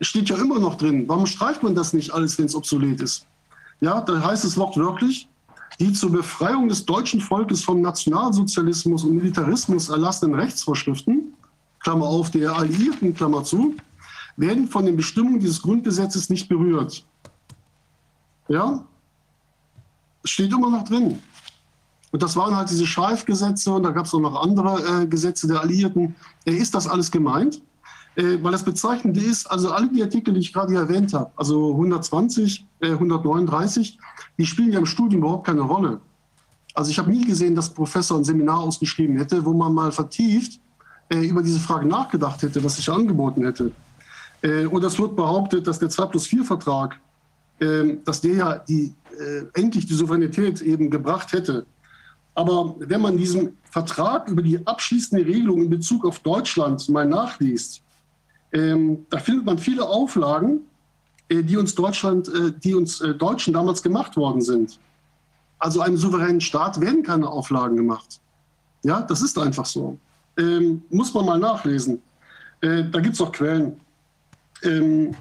Steht 0.00 0.28
ja 0.28 0.36
immer 0.36 0.58
noch 0.58 0.76
drin. 0.76 1.04
Warum 1.08 1.26
streicht 1.26 1.62
man 1.62 1.74
das 1.74 1.92
nicht 1.92 2.12
alles, 2.12 2.38
wenn 2.38 2.46
es 2.46 2.54
obsolet 2.54 3.00
ist? 3.00 3.26
Ja, 3.80 4.00
da 4.00 4.22
heißt 4.22 4.44
es 4.44 4.56
wortwörtlich, 4.56 5.28
die 5.80 5.92
zur 5.92 6.10
Befreiung 6.10 6.68
des 6.68 6.84
deutschen 6.84 7.20
Volkes 7.20 7.62
vom 7.62 7.80
Nationalsozialismus 7.80 9.04
und 9.04 9.16
Militarismus 9.16 9.88
erlassenen 9.88 10.34
Rechtsvorschriften, 10.34 11.34
Klammer 11.80 12.06
auf, 12.06 12.30
der 12.30 12.52
Alliierten, 12.52 13.14
Klammer 13.14 13.44
zu, 13.44 13.76
werden 14.36 14.68
von 14.68 14.86
den 14.86 14.96
Bestimmungen 14.96 15.40
dieses 15.40 15.62
Grundgesetzes 15.62 16.30
nicht 16.30 16.48
berührt. 16.48 17.04
Ja, 18.48 18.84
steht 20.24 20.52
immer 20.52 20.70
noch 20.70 20.84
drin. 20.84 21.20
Und 22.10 22.22
das 22.22 22.36
waren 22.36 22.56
halt 22.56 22.70
diese 22.70 22.86
Scheif-Gesetze 22.86 23.72
und 23.72 23.82
da 23.82 23.90
gab 23.90 24.06
es 24.06 24.14
auch 24.14 24.20
noch 24.20 24.42
andere 24.42 25.02
äh, 25.02 25.06
Gesetze 25.06 25.46
der 25.46 25.60
Alliierten. 25.60 26.14
Äh, 26.46 26.52
ist 26.52 26.74
das 26.74 26.86
alles 26.86 27.10
gemeint? 27.10 27.60
Äh, 28.16 28.42
weil 28.42 28.52
das 28.52 28.64
Bezeichnende 28.64 29.20
ist, 29.20 29.46
also 29.50 29.70
alle 29.70 29.88
die 29.88 30.02
Artikel, 30.02 30.32
die 30.32 30.40
ich 30.40 30.52
gerade 30.52 30.74
erwähnt 30.74 31.12
habe, 31.12 31.30
also 31.36 31.72
120, 31.72 32.66
139, 32.80 33.98
äh, 33.98 34.17
die 34.38 34.46
spielen 34.46 34.72
ja 34.72 34.78
im 34.78 34.86
Studium 34.86 35.22
überhaupt 35.22 35.46
keine 35.46 35.62
Rolle. 35.62 36.00
Also 36.74 36.90
ich 36.90 36.98
habe 36.98 37.10
nie 37.10 37.26
gesehen, 37.26 37.54
dass 37.54 37.70
ein 37.70 37.74
Professor 37.74 38.16
ein 38.16 38.24
Seminar 38.24 38.60
ausgeschrieben 38.60 39.18
hätte, 39.18 39.44
wo 39.44 39.52
man 39.52 39.74
mal 39.74 39.90
vertieft 39.90 40.60
äh, 41.08 41.26
über 41.26 41.42
diese 41.42 41.58
Frage 41.58 41.86
nachgedacht 41.86 42.40
hätte, 42.42 42.62
was 42.62 42.76
sich 42.76 42.88
angeboten 42.88 43.44
hätte. 43.44 43.72
Äh, 44.42 44.66
und 44.66 44.84
es 44.84 44.98
wird 44.98 45.16
behauptet, 45.16 45.66
dass 45.66 45.78
der 45.78 45.88
2 45.88 46.06
plus 46.06 46.26
4 46.28 46.44
Vertrag, 46.44 47.00
äh, 47.58 47.96
dass 48.04 48.20
der 48.20 48.34
ja 48.34 48.58
die, 48.58 48.94
äh, 49.18 49.60
endlich 49.60 49.86
die 49.86 49.94
Souveränität 49.94 50.60
eben 50.60 50.88
gebracht 50.88 51.32
hätte. 51.32 51.66
Aber 52.34 52.76
wenn 52.78 53.00
man 53.00 53.16
diesen 53.16 53.56
Vertrag 53.64 54.28
über 54.28 54.42
die 54.42 54.64
abschließende 54.64 55.26
Regelung 55.26 55.62
in 55.62 55.70
Bezug 55.70 56.06
auf 56.06 56.20
Deutschland 56.20 56.88
mal 56.88 57.06
nachliest, 57.06 57.82
ähm, 58.52 59.04
da 59.10 59.18
findet 59.18 59.44
man 59.44 59.58
viele 59.58 59.84
Auflagen, 59.84 60.60
die 61.30 61.56
uns 61.56 61.74
Deutschland, 61.74 62.28
äh, 62.28 62.52
die 62.62 62.74
uns 62.74 63.00
äh, 63.00 63.14
Deutschen 63.14 63.52
damals 63.52 63.82
gemacht 63.82 64.16
worden 64.16 64.40
sind. 64.40 64.78
Also 65.58 65.80
einem 65.80 65.96
souveränen 65.96 66.40
Staat 66.40 66.80
werden 66.80 67.02
keine 67.02 67.28
Auflagen 67.28 67.76
gemacht. 67.76 68.20
Ja, 68.84 69.02
das 69.02 69.22
ist 69.22 69.38
einfach 69.38 69.66
so. 69.66 69.98
Ähm, 70.38 70.82
muss 70.90 71.12
man 71.12 71.26
mal 71.26 71.38
nachlesen. 71.38 72.00
Äh, 72.60 72.84
da 72.90 73.00
gibt 73.00 73.14
es 73.14 73.20
auch 73.20 73.32
Quellen. 73.32 73.80
Ähm, 74.62 75.14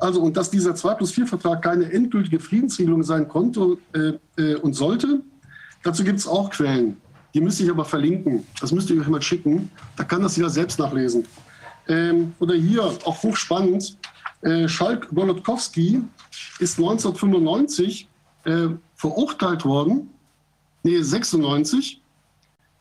also, 0.00 0.20
und 0.20 0.36
dass 0.36 0.50
dieser 0.50 0.74
2 0.74 0.94
plus 0.94 1.12
4 1.12 1.26
Vertrag 1.26 1.62
keine 1.62 1.90
endgültige 1.92 2.40
Friedensregelung 2.40 3.02
sein 3.02 3.28
konnte 3.28 3.78
äh, 3.92 4.42
äh, 4.42 4.56
und 4.56 4.74
sollte, 4.74 5.22
dazu 5.82 6.02
gibt 6.02 6.18
es 6.18 6.26
auch 6.26 6.50
Quellen. 6.50 6.96
Die 7.32 7.40
müsste 7.40 7.64
ich 7.64 7.70
aber 7.70 7.84
verlinken. 7.84 8.44
Das 8.60 8.72
müsst 8.72 8.90
ihr 8.90 9.00
euch 9.00 9.08
mal 9.08 9.22
schicken. 9.22 9.70
Da 9.96 10.04
kann 10.04 10.22
das 10.22 10.36
jeder 10.36 10.50
selbst 10.50 10.78
nachlesen. 10.78 11.26
Ähm, 11.86 12.32
oder 12.38 12.54
hier, 12.54 12.82
auch 12.82 13.22
hochspannend, 13.22 13.96
äh, 14.44 14.68
Schalk 14.68 15.08
Golodkowski 15.14 16.02
ist 16.58 16.78
1995 16.78 18.08
äh, 18.44 18.68
verurteilt 18.94 19.64
worden, 19.64 20.10
nee, 20.82 21.00
96, 21.00 22.00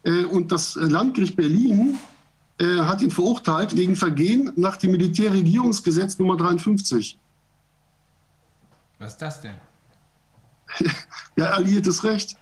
äh, 0.03 0.25
und 0.25 0.51
das 0.51 0.75
Landgericht 0.75 1.35
Berlin 1.35 1.97
äh, 2.59 2.79
hat 2.79 3.01
ihn 3.01 3.11
verurteilt 3.11 3.75
wegen 3.75 3.95
Vergehen 3.95 4.51
nach 4.55 4.77
dem 4.77 4.91
Militärregierungsgesetz 4.91 6.19
Nummer 6.19 6.37
53. 6.37 7.17
Was 8.99 9.13
ist 9.13 9.21
das 9.21 9.41
denn? 9.41 9.55
ja, 11.35 11.45
alliiertes 11.51 12.03
Recht. 12.03 12.37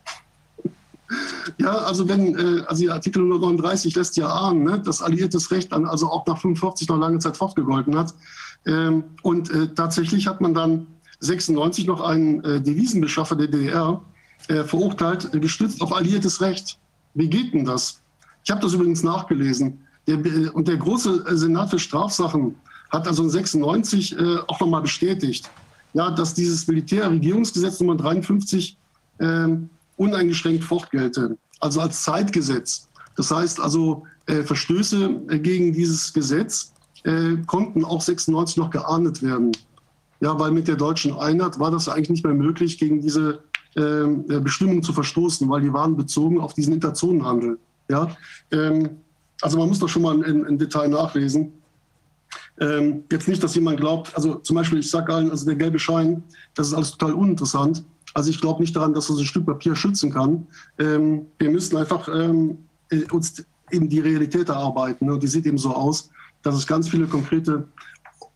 Ja, 1.57 1.77
also 1.77 2.07
wenn, 2.07 2.35
äh, 2.37 2.63
also 2.67 2.91
Artikel 2.91 3.21
139 3.21 3.95
lässt 3.95 4.17
ja 4.17 4.27
ahnen, 4.27 4.63
ne, 4.63 4.79
dass 4.79 5.01
alliiertes 5.01 5.51
Recht 5.51 5.71
dann 5.71 5.85
also 5.85 6.09
auch 6.09 6.25
nach 6.25 6.39
45 6.39 6.87
noch 6.87 6.97
lange 6.97 7.19
Zeit 7.19 7.37
fortgegolten 7.37 7.97
hat. 7.97 8.13
Ähm, 8.65 9.03
und 9.23 9.49
äh, 9.51 9.73
tatsächlich 9.73 10.27
hat 10.27 10.41
man 10.41 10.53
dann 10.53 10.87
96 11.19 11.87
noch 11.87 12.01
einen 12.01 12.43
äh, 12.43 12.61
Devisenbeschaffer 12.61 13.35
der 13.35 13.47
DDR 13.47 14.01
äh, 14.47 14.63
verurteilt, 14.63 15.31
gestützt 15.33 15.81
auf 15.81 15.93
alliiertes 15.93 16.41
Recht. 16.41 16.77
Wie 17.13 17.29
geht 17.29 17.53
denn 17.53 17.65
das? 17.65 18.01
Ich 18.43 18.51
habe 18.51 18.61
das 18.61 18.73
übrigens 18.73 19.03
nachgelesen. 19.03 19.81
Der, 20.07 20.55
und 20.55 20.67
der 20.67 20.77
große 20.77 21.37
Senat 21.37 21.69
für 21.69 21.79
Strafsachen 21.79 22.55
hat 22.89 23.07
also 23.07 23.27
96 23.27 24.17
äh, 24.17 24.37
auch 24.47 24.59
nochmal 24.59 24.81
bestätigt, 24.81 25.49
ja, 25.93 26.09
dass 26.09 26.33
dieses 26.33 26.67
Militärregierungsgesetz 26.67 27.79
Nummer 27.79 27.95
53 27.97 28.77
äh, 29.19 29.47
uneingeschränkt 29.97 30.63
fortgelte, 30.63 31.37
also 31.59 31.81
als 31.81 32.03
Zeitgesetz. 32.03 32.87
Das 33.15 33.29
heißt 33.29 33.59
also, 33.59 34.05
äh, 34.25 34.43
Verstöße 34.43 35.21
gegen 35.41 35.73
dieses 35.73 36.13
Gesetz 36.13 36.70
äh, 37.03 37.37
konnten 37.47 37.83
auch 37.85 38.01
96 38.01 38.57
noch 38.57 38.69
geahndet 38.69 39.21
werden. 39.21 39.51
Ja, 40.19 40.37
weil 40.39 40.51
mit 40.51 40.67
der 40.67 40.75
deutschen 40.75 41.17
Einheit 41.17 41.59
war 41.59 41.71
das 41.71 41.89
eigentlich 41.89 42.09
nicht 42.11 42.23
mehr 42.23 42.33
möglich, 42.33 42.77
gegen 42.77 43.01
diese 43.01 43.39
ähm, 43.75 44.25
äh, 44.29 44.39
Bestimmungen 44.39 44.83
zu 44.83 44.93
verstoßen, 44.93 45.49
weil 45.49 45.61
die 45.61 45.73
waren 45.73 45.97
bezogen 45.97 46.39
auf 46.39 46.53
diesen 46.53 46.73
Interzonenhandel. 46.73 47.57
Ja, 47.89 48.15
ähm, 48.51 49.01
also 49.41 49.57
man 49.57 49.67
muss 49.67 49.79
das 49.79 49.89
schon 49.89 50.03
mal 50.03 50.21
im 50.21 50.59
Detail 50.59 50.89
nachlesen. 50.89 51.53
Ähm, 52.59 53.05
jetzt 53.11 53.27
nicht, 53.27 53.43
dass 53.43 53.55
jemand 53.55 53.79
glaubt, 53.79 54.15
also 54.15 54.35
zum 54.35 54.55
Beispiel, 54.55 54.79
ich 54.79 54.89
sage 54.89 55.13
allen, 55.13 55.31
also 55.31 55.45
der 55.45 55.55
gelbe 55.55 55.79
Schein, 55.79 56.23
das 56.53 56.67
ist 56.67 56.73
alles 56.73 56.91
total 56.91 57.13
uninteressant. 57.13 57.83
Also 58.13 58.29
ich 58.29 58.39
glaube 58.39 58.61
nicht 58.61 58.75
daran, 58.75 58.93
dass 58.93 59.07
das 59.07 59.17
ein 59.17 59.25
Stück 59.25 59.45
Papier 59.45 59.75
schützen 59.75 60.11
kann. 60.11 60.47
Ähm, 60.77 61.25
wir 61.39 61.49
müssen 61.49 61.77
einfach 61.77 62.07
ähm, 62.07 62.59
äh, 62.89 63.03
uns 63.11 63.43
eben 63.71 63.89
die 63.89 63.99
Realität 63.99 64.49
erarbeiten. 64.49 65.05
Ne? 65.05 65.13
Und 65.13 65.23
die 65.23 65.27
sieht 65.27 65.45
eben 65.45 65.57
so 65.57 65.73
aus, 65.73 66.11
dass 66.43 66.55
es 66.55 66.67
ganz 66.67 66.89
viele 66.89 67.07
konkrete 67.07 67.67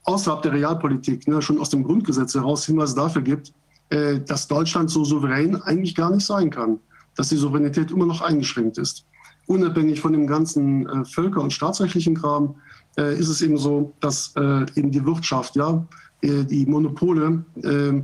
außerhalb 0.05 0.41
der 0.43 0.53
Realpolitik, 0.53 1.27
ne, 1.27 1.41
schon 1.41 1.59
aus 1.59 1.69
dem 1.69 1.83
Grundgesetz 1.83 2.35
heraus 2.35 2.65
Hinweise 2.65 2.95
dafür 2.95 3.21
gibt, 3.21 3.53
äh, 3.89 4.19
dass 4.19 4.47
Deutschland 4.47 4.89
so 4.89 5.03
souverän 5.03 5.61
eigentlich 5.63 5.95
gar 5.95 6.11
nicht 6.11 6.25
sein 6.25 6.49
kann, 6.49 6.79
dass 7.15 7.29
die 7.29 7.37
Souveränität 7.37 7.91
immer 7.91 8.05
noch 8.05 8.21
eingeschränkt 8.21 8.77
ist. 8.77 9.05
Unabhängig 9.47 10.01
von 10.01 10.13
dem 10.13 10.27
ganzen 10.27 10.87
äh, 10.87 11.05
völker- 11.05 11.41
und 11.41 11.53
staatsrechtlichen 11.53 12.15
Kram 12.15 12.55
äh, 12.97 13.17
ist 13.17 13.29
es 13.29 13.41
eben 13.41 13.57
so, 13.57 13.93
dass 13.99 14.33
äh, 14.35 14.65
eben 14.75 14.91
die 14.91 15.05
Wirtschaft, 15.05 15.55
ja, 15.55 15.85
äh, 16.21 16.43
die 16.43 16.65
Monopole, 16.65 17.43
äh, 17.61 18.01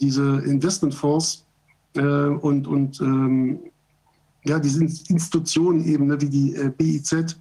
diese 0.00 0.38
Investmentfonds 0.40 1.44
und, 1.94 2.66
und 2.66 3.00
ähm, 3.02 3.58
ja, 4.44 4.58
diese 4.58 4.82
Institutionen 4.82 5.84
eben, 5.84 6.06
ne, 6.06 6.18
wie 6.22 6.30
die 6.30 6.56
BIZ, 6.78 7.36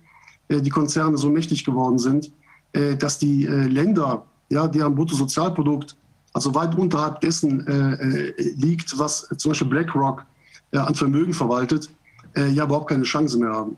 die 0.60 0.70
Konzerne 0.70 1.18
so 1.18 1.30
mächtig 1.30 1.64
geworden 1.64 1.98
sind, 2.00 2.32
äh, 2.74 2.96
dass 2.96 3.20
die 3.20 3.46
äh, 3.46 3.68
Länder, 3.68 4.26
ja, 4.50 4.68
deren 4.68 4.96
Bruttosozialprodukt 4.96 5.96
also 6.34 6.56
weit 6.56 6.76
unterhalb 6.78 7.20
dessen 7.22 7.68
äh, 7.68 8.32
liegt, 8.56 8.98
was 8.98 9.28
zum 9.38 9.52
Beispiel 9.52 9.68
BlackRock 9.68 10.26
an 10.72 10.96
Vermögen 10.96 11.34
verwaltet, 11.34 11.90
ja 12.34 12.64
überhaupt 12.64 12.88
keine 12.88 13.04
Chance 13.04 13.38
mehr 13.38 13.52
haben. 13.52 13.76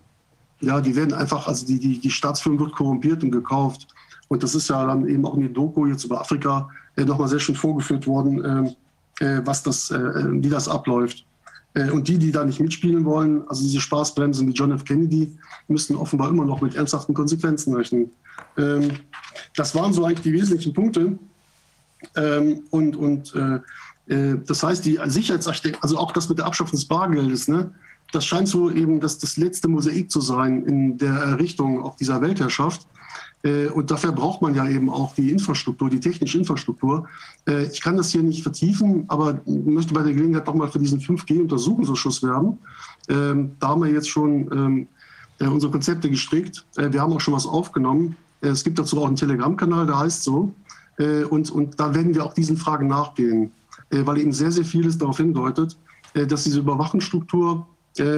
Ja, 0.61 0.79
die 0.79 0.95
werden 0.95 1.11
einfach, 1.13 1.47
also 1.47 1.65
die, 1.65 1.79
die, 1.79 1.99
die 1.99 2.11
Staatsführung 2.11 2.59
wird 2.59 2.73
korrumpiert 2.73 3.23
und 3.23 3.31
gekauft. 3.31 3.87
Und 4.27 4.43
das 4.43 4.53
ist 4.53 4.69
ja 4.69 4.85
dann 4.85 5.07
eben 5.07 5.25
auch 5.25 5.33
in 5.33 5.41
der 5.41 5.49
Doku 5.49 5.87
jetzt 5.87 6.03
über 6.03 6.21
Afrika 6.21 6.69
äh, 6.95 7.03
nochmal 7.03 7.27
sehr 7.27 7.39
schön 7.39 7.55
vorgeführt 7.55 8.05
worden, 8.05 8.75
äh, 9.19 9.41
was 9.43 9.63
das, 9.63 9.89
äh, 9.89 10.41
wie 10.43 10.49
das 10.49 10.67
abläuft. 10.67 11.25
Und 11.75 12.07
die, 12.07 12.19
die 12.19 12.31
da 12.31 12.45
nicht 12.45 12.59
mitspielen 12.59 13.03
wollen, 13.03 13.47
also 13.47 13.63
diese 13.63 13.81
Spaßbremsen 13.81 14.47
wie 14.47 14.51
John 14.51 14.71
F. 14.71 14.85
Kennedy, 14.85 15.35
müssten 15.67 15.95
offenbar 15.95 16.29
immer 16.29 16.45
noch 16.45 16.61
mit 16.61 16.75
ernsthaften 16.75 17.13
Konsequenzen 17.13 17.73
rechnen. 17.75 18.11
Ähm, 18.57 18.91
das 19.55 19.73
waren 19.73 19.93
so 19.93 20.05
eigentlich 20.05 20.21
die 20.21 20.33
wesentlichen 20.33 20.73
Punkte. 20.73 21.17
Ähm, 22.15 22.61
und 22.69 22.95
und 22.95 23.33
äh, 23.35 23.59
äh, 24.13 24.37
das 24.45 24.63
heißt, 24.63 24.85
die 24.85 24.99
Sicherheitsarchitektur, 25.05 25.83
also 25.83 25.97
auch 25.97 26.11
das 26.11 26.29
mit 26.29 26.37
der 26.37 26.45
Abschaffung 26.45 26.73
des 26.73 26.85
Bargeldes, 26.85 27.47
ne, 27.47 27.73
das 28.11 28.25
scheint 28.25 28.47
so 28.47 28.69
eben 28.69 28.99
das, 28.99 29.17
das 29.17 29.37
letzte 29.37 29.67
Mosaik 29.67 30.11
zu 30.11 30.21
sein 30.21 30.65
in 30.65 30.97
der 30.97 31.13
Errichtung 31.13 31.81
auch 31.81 31.95
dieser 31.95 32.21
Weltherrschaft. 32.21 32.85
Äh, 33.43 33.67
und 33.67 33.91
dafür 33.91 34.11
braucht 34.11 34.41
man 34.41 34.55
ja 34.55 34.67
eben 34.67 34.89
auch 34.89 35.13
die 35.13 35.29
Infrastruktur, 35.29 35.89
die 35.89 35.99
technische 35.99 36.37
Infrastruktur. 36.37 37.07
Äh, 37.47 37.65
ich 37.65 37.81
kann 37.81 37.97
das 37.97 38.09
hier 38.09 38.23
nicht 38.23 38.41
vertiefen, 38.41 39.05
aber 39.09 39.41
möchte 39.45 39.93
bei 39.93 40.01
der 40.01 40.13
Gelegenheit 40.13 40.47
nochmal 40.47 40.69
für 40.69 40.79
diesen 40.79 40.99
5G-Untersuchungsausschuss 40.99 42.23
werben. 42.23 42.57
Ähm, 43.09 43.51
da 43.59 43.69
haben 43.69 43.83
wir 43.83 43.91
jetzt 43.91 44.09
schon 44.09 44.49
ähm, 44.51 44.87
äh, 45.39 45.47
unsere 45.47 45.71
Konzepte 45.71 46.09
gestrickt. 46.09 46.65
Wir 46.75 47.01
haben 47.01 47.13
auch 47.13 47.21
schon 47.21 47.33
was 47.33 47.45
aufgenommen. 47.45 48.15
Es 48.41 48.63
gibt 48.63 48.79
dazu 48.79 49.01
auch 49.01 49.07
einen 49.07 49.15
Telegram-Kanal, 49.15 49.87
der 49.87 49.99
heißt 49.99 50.23
so. 50.23 50.53
Und, 51.29 51.49
und 51.49 51.79
da 51.79 51.95
werden 51.95 52.13
wir 52.13 52.23
auch 52.23 52.33
diesen 52.33 52.55
Fragen 52.55 52.87
nachgehen, 52.87 53.51
weil 53.89 54.19
eben 54.19 54.31
sehr, 54.31 54.51
sehr 54.51 54.63
vieles 54.63 54.97
darauf 54.97 55.17
hindeutet, 55.17 55.75
dass 56.13 56.43
diese 56.43 56.59
Überwachungsstruktur 56.59 57.65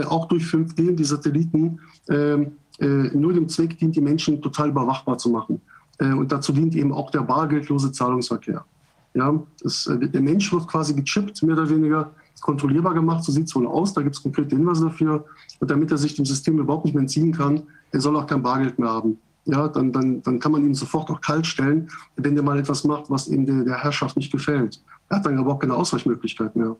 auch 0.07 0.27
durch 0.27 0.43
5G 0.43 0.89
und 0.89 0.97
die 0.97 1.05
Satelliten 1.05 1.79
ähm, 2.09 2.51
nur 2.79 3.33
dem 3.33 3.47
Zweck 3.47 3.77
dient, 3.77 3.95
die 3.95 4.01
Menschen 4.01 4.41
total 4.41 4.69
überwachbar 4.69 5.17
zu 5.17 5.29
machen. 5.29 5.61
Und 5.99 6.31
dazu 6.31 6.51
dient 6.51 6.75
eben 6.75 6.91
auch 6.91 7.09
der 7.09 7.21
bargeldlose 7.21 7.91
Zahlungsverkehr. 7.91 8.65
Ja, 9.13 9.33
das, 9.63 9.89
der 9.89 10.21
Mensch 10.21 10.51
wird 10.51 10.67
quasi 10.67 10.93
gechippt, 10.93 11.41
mehr 11.43 11.55
oder 11.55 11.69
weniger 11.69 12.11
kontrollierbar 12.41 12.93
gemacht, 12.93 13.23
so 13.23 13.31
sieht 13.31 13.47
es 13.47 13.55
wohl 13.55 13.65
aus, 13.65 13.93
da 13.93 14.01
gibt 14.01 14.15
es 14.15 14.21
konkrete 14.21 14.55
Hinweise 14.55 14.85
dafür. 14.85 15.25
Und 15.59 15.71
damit 15.71 15.89
er 15.89 15.97
sich 15.97 16.15
dem 16.15 16.25
System 16.25 16.59
überhaupt 16.59 16.85
nicht 16.85 16.93
mehr 16.93 17.01
entziehen 17.01 17.31
kann, 17.31 17.63
er 17.91 18.01
soll 18.01 18.15
auch 18.17 18.27
kein 18.27 18.43
Bargeld 18.43 18.77
mehr 18.77 18.89
haben. 18.89 19.17
Ja, 19.45 19.67
dann, 19.67 19.91
dann, 19.91 20.21
dann 20.21 20.39
kann 20.39 20.51
man 20.51 20.63
ihn 20.63 20.73
sofort 20.73 21.09
auch 21.09 21.21
kalt 21.21 21.47
stellen, 21.47 21.89
wenn 22.17 22.35
der 22.35 22.43
mal 22.43 22.59
etwas 22.59 22.83
macht, 22.83 23.09
was 23.09 23.27
ihm 23.27 23.45
der, 23.45 23.63
der 23.63 23.83
Herrschaft 23.83 24.17
nicht 24.17 24.31
gefällt. 24.31 24.81
Er 25.09 25.17
hat 25.17 25.25
dann 25.25 25.37
aber 25.37 25.53
auch 25.53 25.59
keine 25.59 25.75
Ausweichmöglichkeit 25.75 26.55
mehr. 26.55 26.75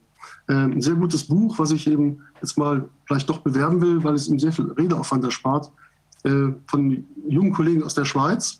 Ähm, 0.47 0.73
ein 0.73 0.81
sehr 0.81 0.95
gutes 0.95 1.23
Buch, 1.25 1.57
was 1.59 1.71
ich 1.71 1.87
eben 1.87 2.19
jetzt 2.41 2.57
mal 2.57 2.89
vielleicht 3.05 3.29
doch 3.29 3.39
bewerben 3.39 3.81
will, 3.81 4.03
weil 4.03 4.15
es 4.15 4.27
ihm 4.27 4.39
sehr 4.39 4.51
viel 4.51 4.65
Redeaufwand 4.65 5.23
erspart, 5.23 5.71
äh, 6.25 6.53
von 6.67 7.05
jungen 7.29 7.53
Kollegen 7.53 7.83
aus 7.83 7.93
der 7.93 8.05
Schweiz. 8.05 8.59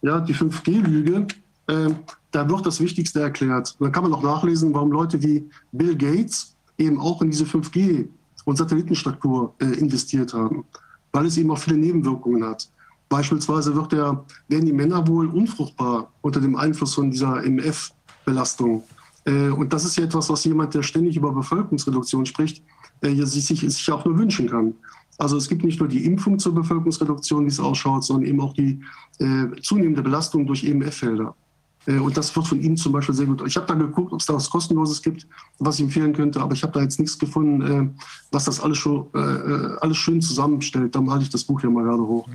Ja, 0.00 0.20
die 0.20 0.34
5G-Lüge, 0.34 1.26
äh, 1.66 1.90
da 2.30 2.48
wird 2.48 2.66
das 2.66 2.80
Wichtigste 2.80 3.20
erklärt. 3.20 3.74
Und 3.78 3.84
dann 3.84 3.92
kann 3.92 4.04
man 4.04 4.12
auch 4.14 4.22
nachlesen, 4.22 4.72
warum 4.72 4.92
Leute 4.92 5.22
wie 5.22 5.48
Bill 5.72 5.96
Gates 5.96 6.54
eben 6.78 7.00
auch 7.00 7.20
in 7.20 7.30
diese 7.30 7.44
5G 7.44 8.08
und 8.44 8.56
Satellitenstruktur 8.56 9.54
äh, 9.58 9.64
investiert 9.64 10.32
haben, 10.32 10.64
weil 11.12 11.26
es 11.26 11.36
eben 11.36 11.50
auch 11.50 11.58
viele 11.58 11.76
Nebenwirkungen 11.76 12.44
hat. 12.44 12.68
Beispielsweise 13.08 13.74
wird 13.74 13.92
der, 13.92 14.24
werden 14.48 14.66
die 14.66 14.72
Männer 14.72 15.06
wohl 15.06 15.28
unfruchtbar 15.28 16.12
unter 16.20 16.40
dem 16.40 16.56
Einfluss 16.56 16.94
von 16.94 17.10
dieser 17.10 17.42
MF-Belastung. 17.42 18.84
Äh, 19.24 19.48
und 19.48 19.72
das 19.72 19.84
ist 19.84 19.96
ja 19.96 20.04
etwas, 20.04 20.28
was 20.30 20.44
jemand, 20.44 20.74
der 20.74 20.82
ständig 20.82 21.16
über 21.16 21.32
Bevölkerungsreduktion 21.32 22.26
spricht, 22.26 22.62
äh, 23.00 23.14
sich, 23.24 23.46
sich, 23.46 23.92
auch 23.92 24.04
nur 24.04 24.18
wünschen 24.18 24.48
kann. 24.48 24.74
Also 25.18 25.36
es 25.36 25.48
gibt 25.48 25.64
nicht 25.64 25.80
nur 25.80 25.88
die 25.88 26.04
Impfung 26.04 26.38
zur 26.38 26.54
Bevölkerungsreduktion, 26.54 27.44
wie 27.44 27.48
es 27.48 27.60
ausschaut, 27.60 28.04
sondern 28.04 28.28
eben 28.28 28.40
auch 28.40 28.54
die 28.54 28.80
äh, 29.18 29.46
zunehmende 29.60 30.02
Belastung 30.02 30.46
durch 30.46 30.62
EMF-Felder. 30.64 31.34
Äh, 31.86 31.98
und 31.98 32.16
das 32.16 32.34
wird 32.36 32.46
von 32.46 32.60
Ihnen 32.60 32.76
zum 32.76 32.92
Beispiel 32.92 33.14
sehr 33.14 33.26
gut. 33.26 33.42
Ich 33.46 33.56
habe 33.56 33.66
da 33.66 33.74
geguckt, 33.74 34.12
ob 34.12 34.20
es 34.20 34.26
da 34.26 34.34
was 34.34 34.48
Kostenloses 34.48 35.02
gibt, 35.02 35.26
was 35.58 35.76
ich 35.76 35.84
empfehlen 35.84 36.12
könnte, 36.12 36.40
aber 36.40 36.54
ich 36.54 36.62
habe 36.62 36.72
da 36.72 36.80
jetzt 36.80 37.00
nichts 37.00 37.18
gefunden, 37.18 37.62
äh, 37.62 37.88
was 38.30 38.44
das 38.44 38.60
alles, 38.60 38.78
schon, 38.78 39.06
äh, 39.14 39.76
alles 39.80 39.96
schön 39.96 40.20
zusammenstellt. 40.20 40.94
Dann 40.94 41.10
halte 41.10 41.24
ich 41.24 41.30
das 41.30 41.44
Buch 41.44 41.62
ja 41.62 41.70
mal 41.70 41.84
gerade 41.84 42.02
hoch. 42.02 42.28
Mhm. 42.28 42.32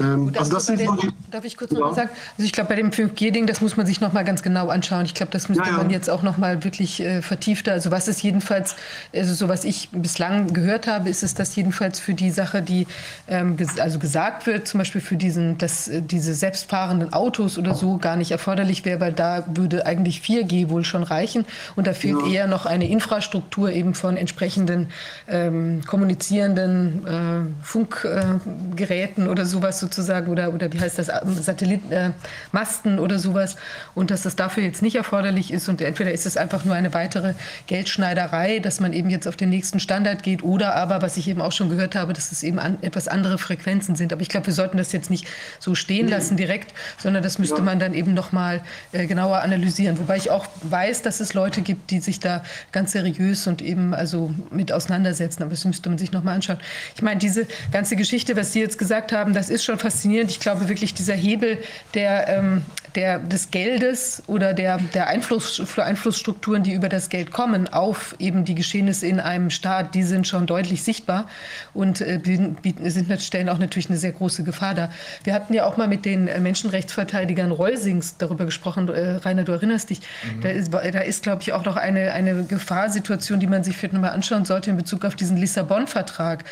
Ähm, 0.00 0.32
also 0.36 0.52
das 0.52 0.66
sind 0.66 0.80
den, 0.80 0.96
die, 0.96 1.08
darf 1.30 1.44
ich 1.44 1.56
kurz 1.56 1.70
noch 1.70 1.80
ja. 1.80 1.86
mal 1.86 1.94
sagen? 1.94 2.10
Also 2.36 2.44
ich 2.44 2.52
glaube, 2.52 2.68
bei 2.70 2.76
dem 2.76 2.90
5G-Ding, 2.90 3.46
das 3.46 3.60
muss 3.60 3.76
man 3.76 3.86
sich 3.86 4.00
noch 4.00 4.12
mal 4.12 4.24
ganz 4.24 4.42
genau 4.42 4.68
anschauen. 4.68 5.04
Ich 5.04 5.14
glaube, 5.14 5.32
das 5.32 5.48
müsste 5.48 5.64
ja, 5.64 5.72
ja. 5.72 5.76
man 5.76 5.90
jetzt 5.90 6.08
auch 6.08 6.22
noch 6.22 6.38
mal 6.38 6.64
wirklich 6.64 7.00
äh, 7.00 7.22
vertiefter. 7.22 7.72
Also 7.72 7.90
was 7.90 8.08
ist 8.08 8.22
jedenfalls, 8.22 8.76
also 9.14 9.34
so 9.34 9.48
was 9.48 9.64
ich 9.64 9.90
bislang 9.92 10.52
gehört 10.52 10.86
habe, 10.86 11.08
ist 11.08 11.22
es, 11.22 11.34
dass 11.34 11.54
jedenfalls 11.54 12.00
für 12.00 12.14
die 12.14 12.30
Sache, 12.30 12.62
die 12.62 12.86
ähm, 13.28 13.56
ges 13.56 13.78
also 13.78 13.98
gesagt 13.98 14.46
wird, 14.46 14.66
zum 14.66 14.78
Beispiel 14.78 15.00
für 15.00 15.16
diesen, 15.16 15.58
dass 15.58 15.88
äh, 15.88 16.02
diese 16.02 16.34
selbstfahrenden 16.34 17.12
Autos 17.12 17.58
oder 17.58 17.74
so 17.74 17.98
gar 17.98 18.16
nicht 18.16 18.30
erforderlich 18.30 18.84
wäre, 18.84 19.00
weil 19.00 19.12
da 19.12 19.44
würde 19.46 19.86
eigentlich 19.86 20.20
4G 20.20 20.70
wohl 20.70 20.84
schon 20.84 21.02
reichen. 21.02 21.44
Und 21.76 21.86
da 21.86 21.92
fehlt 21.92 22.26
eher 22.26 22.46
noch 22.46 22.66
eine 22.66 22.88
Infrastruktur 22.88 23.70
eben 23.70 23.94
von 23.94 24.16
entsprechenden 24.16 24.88
ähm, 25.28 25.82
kommunizierenden 25.86 27.06
äh, 27.06 27.64
Funkgeräten 27.64 29.28
oder 29.28 29.44
sowas 29.44 29.78
sozusagen 29.78 29.89
oder, 29.98 30.52
oder 30.52 30.72
wie 30.72 30.80
heißt 30.80 30.98
das, 30.98 31.06
Satellitenmasten 31.06 32.98
äh, 32.98 33.00
oder 33.00 33.18
sowas 33.18 33.56
und 33.94 34.10
dass 34.10 34.22
das 34.22 34.36
dafür 34.36 34.62
jetzt 34.62 34.82
nicht 34.82 34.96
erforderlich 34.96 35.52
ist 35.52 35.68
und 35.68 35.80
entweder 35.80 36.12
ist 36.12 36.26
es 36.26 36.36
einfach 36.36 36.64
nur 36.64 36.74
eine 36.74 36.94
weitere 36.94 37.34
Geldschneiderei, 37.66 38.58
dass 38.58 38.80
man 38.80 38.92
eben 38.92 39.10
jetzt 39.10 39.26
auf 39.26 39.36
den 39.36 39.50
nächsten 39.50 39.80
Standard 39.80 40.22
geht 40.22 40.42
oder 40.42 40.74
aber, 40.74 41.02
was 41.02 41.16
ich 41.16 41.28
eben 41.28 41.40
auch 41.40 41.52
schon 41.52 41.68
gehört 41.68 41.94
habe, 41.94 42.12
dass 42.12 42.32
es 42.32 42.42
eben 42.42 42.58
an, 42.58 42.78
etwas 42.82 43.08
andere 43.08 43.38
Frequenzen 43.38 43.96
sind. 43.96 44.12
Aber 44.12 44.22
ich 44.22 44.28
glaube, 44.28 44.46
wir 44.46 44.54
sollten 44.54 44.76
das 44.76 44.92
jetzt 44.92 45.10
nicht 45.10 45.26
so 45.58 45.74
stehen 45.74 46.08
lassen 46.08 46.36
direkt, 46.36 46.74
sondern 46.98 47.22
das 47.22 47.38
müsste 47.38 47.62
man 47.62 47.78
dann 47.78 47.94
eben 47.94 48.14
nochmal 48.14 48.62
äh, 48.92 49.06
genauer 49.06 49.40
analysieren. 49.40 49.98
Wobei 49.98 50.16
ich 50.16 50.30
auch 50.30 50.46
weiß, 50.62 51.02
dass 51.02 51.20
es 51.20 51.34
Leute 51.34 51.62
gibt, 51.62 51.90
die 51.90 52.00
sich 52.00 52.20
da 52.20 52.42
ganz 52.72 52.92
seriös 52.92 53.46
und 53.46 53.62
eben 53.62 53.94
also 53.94 54.32
mit 54.50 54.72
auseinandersetzen. 54.72 55.42
Aber 55.42 55.50
das 55.50 55.64
müsste 55.64 55.88
man 55.88 55.98
sich 55.98 56.12
nochmal 56.12 56.36
anschauen. 56.36 56.58
Ich 56.94 57.02
meine, 57.02 57.18
diese 57.18 57.46
ganze 57.72 57.96
Geschichte, 57.96 58.36
was 58.36 58.52
Sie 58.52 58.60
jetzt 58.60 58.78
gesagt 58.78 59.12
haben, 59.12 59.34
das 59.34 59.50
ist 59.50 59.64
schon 59.64 59.78
faszinierend. 59.80 60.30
Ich 60.30 60.40
glaube 60.40 60.68
wirklich, 60.68 60.94
dieser 60.94 61.14
Hebel 61.14 61.58
der, 61.94 62.28
ähm, 62.28 62.62
der, 62.94 63.18
des 63.18 63.50
Geldes 63.50 64.22
oder 64.26 64.54
der, 64.54 64.78
der 64.78 65.08
Einfluss, 65.08 65.78
Einflussstrukturen, 65.78 66.62
die 66.62 66.72
über 66.72 66.88
das 66.88 67.08
Geld 67.08 67.30
kommen, 67.30 67.72
auf 67.72 68.14
eben 68.18 68.44
die 68.44 68.54
Geschehnisse 68.54 69.06
in 69.06 69.20
einem 69.20 69.50
Staat, 69.50 69.94
die 69.94 70.02
sind 70.02 70.26
schon 70.26 70.46
deutlich 70.46 70.82
sichtbar 70.82 71.26
und 71.74 72.00
äh, 72.00 72.18
bieten, 72.18 72.90
sind, 72.90 73.22
stellen 73.22 73.48
auch 73.48 73.58
natürlich 73.58 73.88
eine 73.88 73.98
sehr 73.98 74.12
große 74.12 74.44
Gefahr 74.44 74.74
dar. 74.74 74.90
Wir 75.24 75.34
hatten 75.34 75.54
ja 75.54 75.66
auch 75.66 75.76
mal 75.76 75.88
mit 75.88 76.04
den 76.04 76.24
Menschenrechtsverteidigern 76.24 77.52
Reusings 77.52 78.16
darüber 78.18 78.44
gesprochen. 78.44 78.88
Äh, 78.88 79.16
Rainer, 79.16 79.44
du 79.44 79.52
erinnerst 79.52 79.90
dich. 79.90 80.00
Mhm. 80.00 80.40
Da 80.40 80.48
ist, 80.48 80.72
da 80.72 81.00
ist 81.00 81.22
glaube 81.22 81.42
ich, 81.42 81.52
auch 81.52 81.64
noch 81.64 81.76
eine, 81.76 82.12
eine 82.12 82.44
Gefahrsituation, 82.44 83.40
die 83.40 83.46
man 83.46 83.64
sich 83.64 83.76
vielleicht 83.76 83.94
nochmal 83.94 84.12
anschauen 84.12 84.44
sollte 84.44 84.70
in 84.70 84.76
Bezug 84.76 85.04
auf 85.04 85.14
diesen 85.14 85.36
Lissabon-Vertrag. 85.36 86.44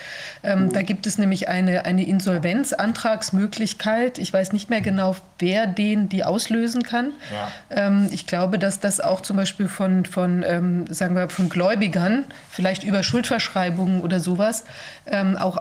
Ähm, 0.42 0.66
mhm. 0.66 0.72
Da 0.72 0.82
gibt 0.82 1.06
es 1.06 1.18
nämlich 1.18 1.48
eine, 1.48 1.84
eine 1.84 2.06
Insolvenzantragsmöglichkeit. 2.06 4.18
Ich 4.18 4.32
weiß 4.32 4.52
nicht 4.52 4.70
mehr 4.70 4.80
genau, 4.80 5.16
wer 5.38 5.66
den 5.66 6.08
die 6.08 6.24
auslösen 6.28 6.82
kann. 6.82 7.12
Ja. 7.32 7.86
Ähm, 7.86 8.08
ich 8.12 8.26
glaube, 8.26 8.58
dass 8.58 8.80
das 8.80 9.00
auch 9.00 9.20
zum 9.22 9.36
Beispiel 9.36 9.68
von, 9.68 10.04
von 10.04 10.44
ähm, 10.46 10.86
sagen 10.92 11.14
wir, 11.16 11.28
von 11.28 11.48
Gläubigern, 11.48 12.24
vielleicht 12.50 12.84
über 12.84 13.02
Schuldverschreibungen 13.02 14.02
oder 14.02 14.20
sowas, 14.20 14.64
ähm, 15.06 15.36
auch, 15.36 15.56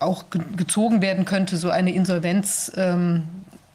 auch 0.00 0.24
gezogen 0.56 1.00
werden 1.00 1.24
könnte, 1.24 1.56
so 1.56 1.70
eine 1.70 1.92
Insolvenz. 1.92 2.72
Ähm, 2.76 3.24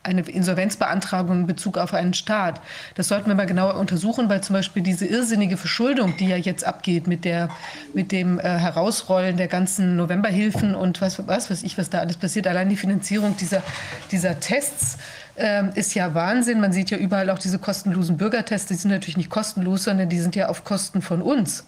eine 0.03 0.21
Insolvenzbeantragung 0.21 1.41
in 1.41 1.47
Bezug 1.47 1.77
auf 1.77 1.93
einen 1.93 2.13
Staat. 2.13 2.59
Das 2.95 3.07
sollten 3.07 3.27
wir 3.29 3.35
mal 3.35 3.45
genauer 3.45 3.75
untersuchen, 3.75 4.27
weil 4.27 4.41
zum 4.41 4.53
Beispiel 4.53 4.83
diese 4.83 5.05
irrsinnige 5.05 5.55
Verschuldung, 5.55 6.17
die 6.17 6.27
ja 6.27 6.35
jetzt 6.35 6.65
abgeht 6.65 7.07
mit, 7.07 7.23
der, 7.23 7.49
mit 7.93 8.11
dem 8.11 8.37
äh, 8.37 8.43
Herausrollen 8.43 9.37
der 9.37 9.47
ganzen 9.47 9.95
Novemberhilfen 9.95 10.75
und 10.75 10.99
was, 10.99 11.25
was 11.25 11.49
weiß 11.49 11.63
ich, 11.63 11.77
was 11.77 11.89
da 11.89 11.99
alles 11.99 12.17
passiert, 12.17 12.47
allein 12.47 12.69
die 12.69 12.75
Finanzierung 12.75 13.37
dieser, 13.37 13.63
dieser 14.11 14.39
Tests, 14.41 14.97
ähm, 15.35 15.71
ist 15.75 15.93
ja 15.93 16.13
Wahnsinn. 16.13 16.59
Man 16.59 16.73
sieht 16.73 16.91
ja 16.91 16.97
überall 16.97 17.29
auch 17.29 17.39
diese 17.39 17.59
kostenlosen 17.59 18.17
Bürgertests. 18.17 18.67
Die 18.67 18.75
sind 18.75 18.91
natürlich 18.91 19.17
nicht 19.17 19.29
kostenlos, 19.29 19.83
sondern 19.83 20.09
die 20.09 20.19
sind 20.19 20.35
ja 20.35 20.49
auf 20.49 20.63
Kosten 20.63 21.01
von 21.01 21.21
uns 21.21 21.65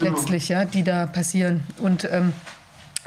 letztlich, 0.00 0.48
ja, 0.48 0.64
die 0.64 0.84
da 0.84 1.06
passieren. 1.06 1.64
Und 1.78 2.08
ähm, 2.10 2.32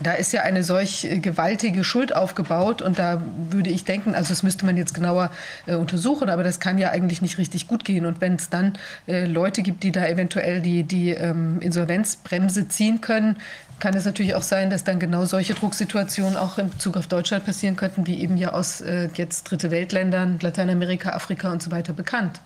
da 0.02 0.14
ist 0.14 0.34
ja 0.34 0.42
eine 0.42 0.64
solch 0.64 1.04
äh, 1.04 1.20
gewaltige 1.20 1.84
Schuld 1.84 2.16
aufgebaut 2.16 2.82
und 2.82 2.98
da 2.98 3.22
würde 3.50 3.70
ich 3.70 3.84
denken, 3.84 4.16
also 4.16 4.30
das 4.30 4.42
müsste 4.44 4.66
man 4.66 4.78
jetzt 4.78 4.94
genauer 4.94 5.32
äh, 5.68 5.76
untersuchen, 5.76 6.30
aber 6.30 6.44
das 6.44 6.60
kann 6.60 6.78
ja 6.78 6.90
eigentlich 6.90 7.22
nicht 7.22 7.38
richtig 7.38 7.68
gut 7.68 7.86
gehen. 7.86 8.06
Und 8.06 8.22
wenn 8.22 8.36
es 8.36 8.50
dann 8.50 8.74
äh, 9.08 9.26
Leute 9.26 9.62
gibt, 9.62 9.84
die 9.84 9.92
da 9.92 10.08
eventuell 10.08 10.62
die, 10.62 10.84
die 10.84 11.12
ähm, 11.12 11.60
Insolvenzbremse 11.62 12.68
ziehen 12.68 13.02
können, 13.02 13.38
kann 13.82 13.96
es 13.96 14.06
natürlich 14.06 14.36
auch 14.36 14.44
sein, 14.44 14.70
dass 14.70 14.86
dann 14.86 15.00
genau 15.00 15.26
solche 15.26 15.54
Drucksituationen 15.54 16.38
auch 16.38 16.58
in 16.58 16.70
Bezug 16.70 16.96
auf 16.96 17.08
Deutschland 17.08 17.46
passieren 17.46 17.76
könnten, 17.76 18.08
wie 18.08 18.22
eben 18.22 18.38
ja 18.38 18.54
aus 18.54 18.80
äh, 18.80 19.10
jetzt 19.16 19.44
Dritte 19.44 19.72
Weltländern, 19.72 20.40
Lateinamerika, 20.40 21.10
Afrika 21.10 21.52
und 21.52 21.62
so 21.62 21.72
weiter 21.72 21.92
bekannt. 21.92 22.40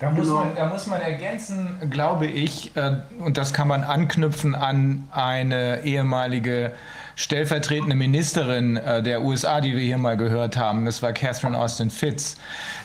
Da 0.00 0.10
muss, 0.10 0.26
genau. 0.26 0.44
man, 0.44 0.56
da 0.56 0.66
muss 0.66 0.86
man 0.86 1.00
ergänzen, 1.00 1.78
glaube 1.90 2.26
ich, 2.26 2.74
äh, 2.74 2.96
und 3.18 3.36
das 3.36 3.52
kann 3.52 3.68
man 3.68 3.84
anknüpfen 3.84 4.54
an 4.54 5.08
eine 5.12 5.84
ehemalige 5.84 6.72
stellvertretende 7.16 7.94
Ministerin 7.94 8.76
äh, 8.78 9.02
der 9.02 9.22
USA, 9.22 9.60
die 9.60 9.76
wir 9.76 9.82
hier 9.82 9.98
mal 9.98 10.16
gehört 10.16 10.56
haben. 10.56 10.86
Das 10.86 11.02
war 11.02 11.12
Catherine 11.12 11.56
Austin 11.56 11.90
Fitz. 11.90 12.36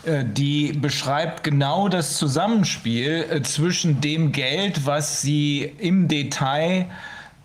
Äh, 0.05 0.25
die 0.25 0.73
beschreibt 0.73 1.43
genau 1.43 1.87
das 1.87 2.17
Zusammenspiel 2.17 3.25
äh, 3.29 3.41
zwischen 3.43 4.01
dem 4.01 4.33
Geld, 4.33 4.85
was 4.85 5.21
sie 5.21 5.63
im 5.63 6.09
Detail 6.09 6.87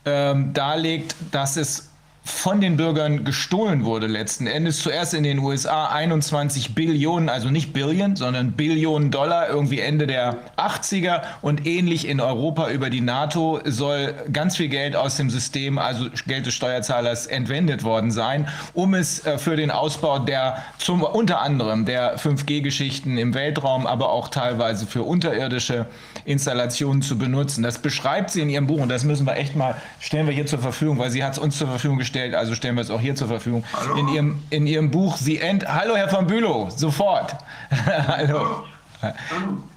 ähm, 0.05 0.53
darlegt, 0.53 1.15
dass 1.31 1.57
es 1.57 1.90
von 2.31 2.61
den 2.61 2.77
Bürgern 2.77 3.25
gestohlen 3.25 3.85
wurde 3.85 4.07
letzten 4.07 4.47
Endes. 4.47 4.79
Zuerst 4.79 5.15
in 5.15 5.23
den 5.23 5.39
USA 5.39 5.87
21 5.87 6.75
Billionen, 6.75 7.29
also 7.29 7.51
nicht 7.51 7.73
Billion, 7.73 8.17
sondern 8.17 8.53
Billionen 8.53 9.11
Dollar 9.11 9.49
irgendwie 9.49 9.81
Ende 9.81 10.07
der 10.07 10.39
80er 10.57 11.23
und 11.43 11.67
ähnlich 11.67 12.09
in 12.09 12.21
Europa 12.21 12.71
über 12.71 12.91
die 12.91 13.01
NATO 13.01 13.61
soll 13.65 14.15
ganz 14.33 14.57
viel 14.57 14.69
Geld 14.69 14.97
aus 14.97 15.17
dem 15.17 15.31
System, 15.31 15.79
also 15.79 16.07
Geld 16.27 16.47
des 16.47 16.55
Steuerzahlers 16.55 17.27
entwendet 17.27 17.85
worden 17.85 18.11
sein, 18.11 18.49
um 18.73 18.95
es 18.95 19.25
äh, 19.27 19.39
für 19.39 19.57
den 19.57 19.71
Ausbau 19.71 20.19
der 20.19 20.63
zum 20.79 21.03
unter 21.03 21.41
anderem 21.41 21.85
der 21.85 22.19
5G-Geschichten 22.19 23.19
im 23.19 23.35
Weltraum, 23.35 23.87
aber 23.87 24.11
auch 24.11 24.29
teilweise 24.29 24.87
für 24.87 25.03
unterirdische 25.03 25.87
Installationen 26.25 27.03
zu 27.03 27.19
benutzen. 27.19 27.63
Das 27.63 27.79
beschreibt 27.79 28.31
sie 28.31 28.41
in 28.43 28.51
ihrem 28.51 28.67
Buch 28.67 28.81
und 28.81 28.89
das 28.89 29.05
müssen 29.05 29.27
wir 29.27 29.37
echt 29.37 29.57
mal 29.57 29.77
stellen 29.99 30.27
wir 30.27 30.35
hier 30.35 30.47
zur 30.47 30.59
Verfügung, 30.59 30.99
weil 30.99 31.11
sie 31.11 31.25
hat 31.25 31.33
es 31.35 31.39
uns 31.39 31.59
zur 31.59 31.69
Verfügung 31.69 31.99
gestellt 31.99 32.20
gestellt, 32.21 32.35
also 32.35 32.55
stellen 32.55 32.77
wir 32.77 32.83
es 32.83 32.91
auch 32.91 33.01
hier 33.01 33.15
zur 33.15 33.29
Verfügung. 33.29 33.65
Hallo. 33.73 33.95
In 33.97 34.09
ihrem, 34.09 34.43
in 34.51 34.67
ihrem 34.67 34.91
Buch 34.91 35.17
The 35.17 35.39
End. 35.39 35.67
Hallo, 35.67 35.97
Herr 35.97 36.09
von 36.09 36.27
Bülow, 36.27 36.71
sofort. 36.71 37.37
Hallo. 37.87 38.65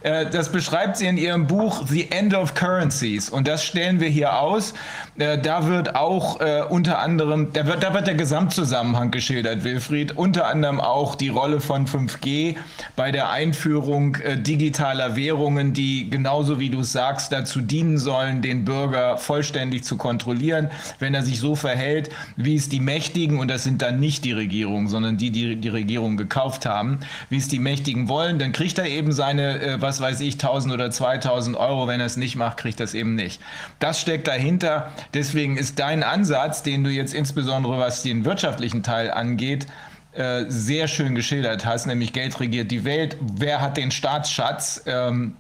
Äh, 0.02 0.26
das 0.30 0.52
beschreibt 0.52 0.98
sie 0.98 1.08
in 1.08 1.16
ihrem 1.18 1.48
Buch 1.48 1.84
The 1.88 2.12
End 2.12 2.34
of 2.34 2.56
Currencies 2.56 3.30
und 3.30 3.48
das 3.48 3.64
stellen 3.64 4.02
wir 4.02 4.10
hier 4.10 4.38
aus. 4.38 4.74
Äh, 5.18 5.38
da 5.38 5.68
wird 5.68 5.96
auch 5.96 6.40
äh, 6.42 6.64
unter 6.68 7.00
anderem, 7.00 7.54
da 7.54 7.66
wird, 7.66 7.84
da 7.84 7.94
wird 7.94 8.08
der 8.08 8.16
Gesamtzusammenhang 8.16 9.12
geschildert, 9.12 9.64
Wilfried, 9.64 10.18
unter 10.18 10.48
anderem 10.48 10.80
auch 10.80 11.16
die 11.16 11.30
Rolle 11.30 11.60
von 11.60 11.88
5G 11.88 12.56
bei 12.96 13.12
der 13.12 13.30
Einführung 13.30 14.18
digitaler 14.38 15.16
Währungen, 15.16 15.74
die 15.74 16.10
genauso 16.10 16.60
wie 16.60 16.70
du 16.70 16.84
sagst, 16.84 17.32
dazu 17.32 17.62
dienen 17.62 17.98
sollen, 17.98 18.42
den 18.42 18.66
Bürger 18.66 19.18
vollständig 19.18 19.84
zu 19.84 19.98
kontrollieren, 19.98 20.70
wenn 21.00 21.14
er 21.14 21.24
sich 21.24 21.40
so 21.40 21.56
verhält, 21.56 22.10
wie 22.36 22.56
es 22.56 22.70
die 22.70 22.80
Mächtigen, 22.80 23.40
und 23.40 23.50
das 23.50 23.64
sind 23.64 23.82
dann 23.82 24.00
nicht 24.00 24.26
die 24.26 24.32
Regierungen, 24.32 24.88
sondern 24.88 25.18
die, 25.18 25.32
die 25.32 25.56
die 25.56 25.70
Regierung 25.70 26.18
gekauft 26.18 26.66
haben, 26.66 27.00
wie 27.30 27.38
es 27.38 27.48
die 27.48 27.60
Mächtigen 27.60 28.08
wollen, 28.08 28.40
dann 28.40 28.52
kriegt 28.52 28.78
er 28.78 28.86
eben 28.86 29.12
seine, 29.12 29.62
äh, 29.62 29.82
was 29.82 30.02
weiß 30.02 30.20
ich, 30.22 30.36
1000 30.36 30.74
oder 30.74 30.92
2000 30.92 31.58
Euro. 31.58 31.88
Wenn 31.88 32.00
er 32.00 32.06
es 32.06 32.18
nicht 32.18 32.36
macht, 32.36 32.58
kriegt 32.58 32.80
er 32.80 32.86
es 32.86 32.94
eben 32.94 33.16
nicht. 33.16 33.42
Das 33.80 34.00
steckt 34.00 34.28
dahinter. 34.28 34.92
Deswegen 35.14 35.58
ist 35.58 35.80
dein 35.80 36.04
Ansatz, 36.04 36.64
den 36.64 36.84
du 36.84 36.90
jetzt 36.90 37.14
insbesondere 37.14 37.78
was 37.80 38.04
den 38.04 38.26
wirtschaftlichen 38.26 38.84
Teil 38.84 39.12
angeht, 39.12 39.68
äh, 40.14 40.46
sehr 40.48 40.88
schön 40.88 41.16
geschildert 41.16 41.66
hast, 41.66 41.88
nämlich 41.88 42.14
Geld 42.14 42.40
regiert 42.40 42.70
die 42.70 42.86
Welt. 42.86 43.18
Wer 43.20 43.62
hat 43.62 43.78
den 43.78 43.90
Staatsschatz? 43.90 44.84
Ähm, 44.86 45.38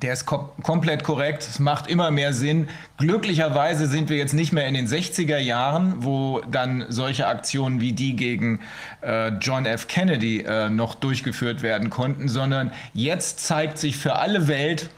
der 0.00 0.14
ist 0.14 0.26
kom 0.26 0.48
komplett 0.62 1.04
korrekt. 1.04 1.42
Es 1.42 1.58
macht 1.58 1.86
immer 1.86 2.10
mehr 2.10 2.32
Sinn. 2.32 2.68
Glücklicherweise 2.96 3.86
sind 3.86 4.08
wir 4.08 4.16
jetzt 4.16 4.32
nicht 4.32 4.52
mehr 4.52 4.66
in 4.66 4.74
den 4.74 4.86
60er 4.86 5.38
Jahren, 5.38 5.96
wo 5.98 6.40
dann 6.50 6.86
solche 6.88 7.26
Aktionen 7.26 7.80
wie 7.80 7.92
die 7.92 8.16
gegen 8.16 8.60
äh, 9.02 9.28
John 9.40 9.66
F. 9.66 9.88
Kennedy 9.88 10.40
äh, 10.40 10.70
noch 10.70 10.94
durchgeführt 10.94 11.62
werden 11.62 11.90
konnten, 11.90 12.28
sondern 12.28 12.72
jetzt 12.94 13.40
zeigt 13.40 13.76
sich 13.76 13.96
für 13.96 14.16
alle 14.16 14.48
Welt, 14.48 14.88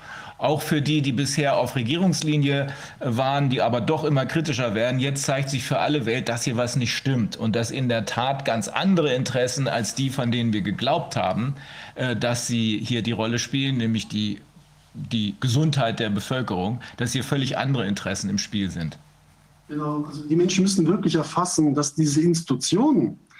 auch 0.45 0.63
für 0.63 0.83
die, 0.83 1.03
die 1.03 1.13
bisher 1.13 1.57
auf 1.57 1.75
Regierungslinie 1.75 2.69
waren, 3.01 3.51
die 3.51 3.63
aber 3.63 3.81
doch 3.81 4.05
immer 4.05 4.27
kritischer 4.27 4.75
werden. 4.75 5.01
Jetzt 5.01 5.25
zeigt 5.25 5.51
sich 5.51 5.65
für 5.65 5.79
alle 5.79 6.07
Welt, 6.07 6.29
dass 6.29 6.45
hier 6.45 6.57
was 6.57 6.77
nicht 6.77 6.95
stimmt 6.95 7.37
und 7.37 7.57
dass 7.57 7.71
in 7.71 7.89
der 7.89 8.05
Tat 8.05 8.45
ganz 8.45 8.69
andere 8.69 9.15
Interessen 9.15 9.69
als 9.69 9.95
die, 9.95 10.11
von 10.11 10.31
denen 10.31 10.53
wir 10.53 10.63
geglaubt 10.63 11.17
haben, 11.17 11.55
äh, 11.95 12.15
dass 12.15 12.47
sie 12.47 12.79
hier 12.85 13.03
die 13.03 13.13
Rolle 13.13 13.39
spielen, 13.39 13.79
nämlich 13.79 14.09
die 14.09 14.41
die 14.95 15.35
Gesundheit 15.41 15.99
der 15.99 16.09
Bevölkerung, 16.09 16.81
dass 16.97 17.13
hier 17.13 17.25
völlig 17.25 17.59
andere 17.59 17.87
Interessen 17.87 18.31
im 18.31 18.39
Spiel 18.39 18.71
sind. 18.71 18.97
Genau, 19.69 20.05
also 20.05 20.27
die 20.29 20.37
Menschen 20.37 20.63
müssen 20.63 20.87
wirklich 20.87 21.17
erfassen, 21.17 21.75
dass 21.75 21.95
diese 21.95 22.21
Institutionen, 22.21 23.19
äh, 23.19 23.34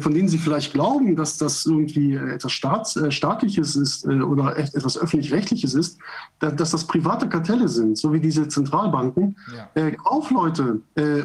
von 0.00 0.12
denen 0.12 0.28
sie 0.28 0.38
vielleicht 0.38 0.74
glauben, 0.74 1.16
dass 1.16 1.38
das 1.38 1.64
irgendwie 1.64 2.14
etwas 2.14 2.52
Staats, 2.52 2.96
äh, 2.96 3.10
Staatliches 3.10 3.76
ist 3.76 4.04
äh, 4.04 4.20
oder 4.20 4.56
etwas 4.58 4.98
Öffentlich-Rechtliches 4.98 5.74
ist, 5.74 5.98
dass 6.38 6.70
das 6.70 6.86
private 6.86 7.28
Kartelle 7.28 7.68
sind, 7.68 7.96
so 7.96 8.12
wie 8.12 8.20
diese 8.20 8.46
Zentralbanken. 8.48 9.36
Ja. 9.74 9.90
Kaufleute 9.92 10.80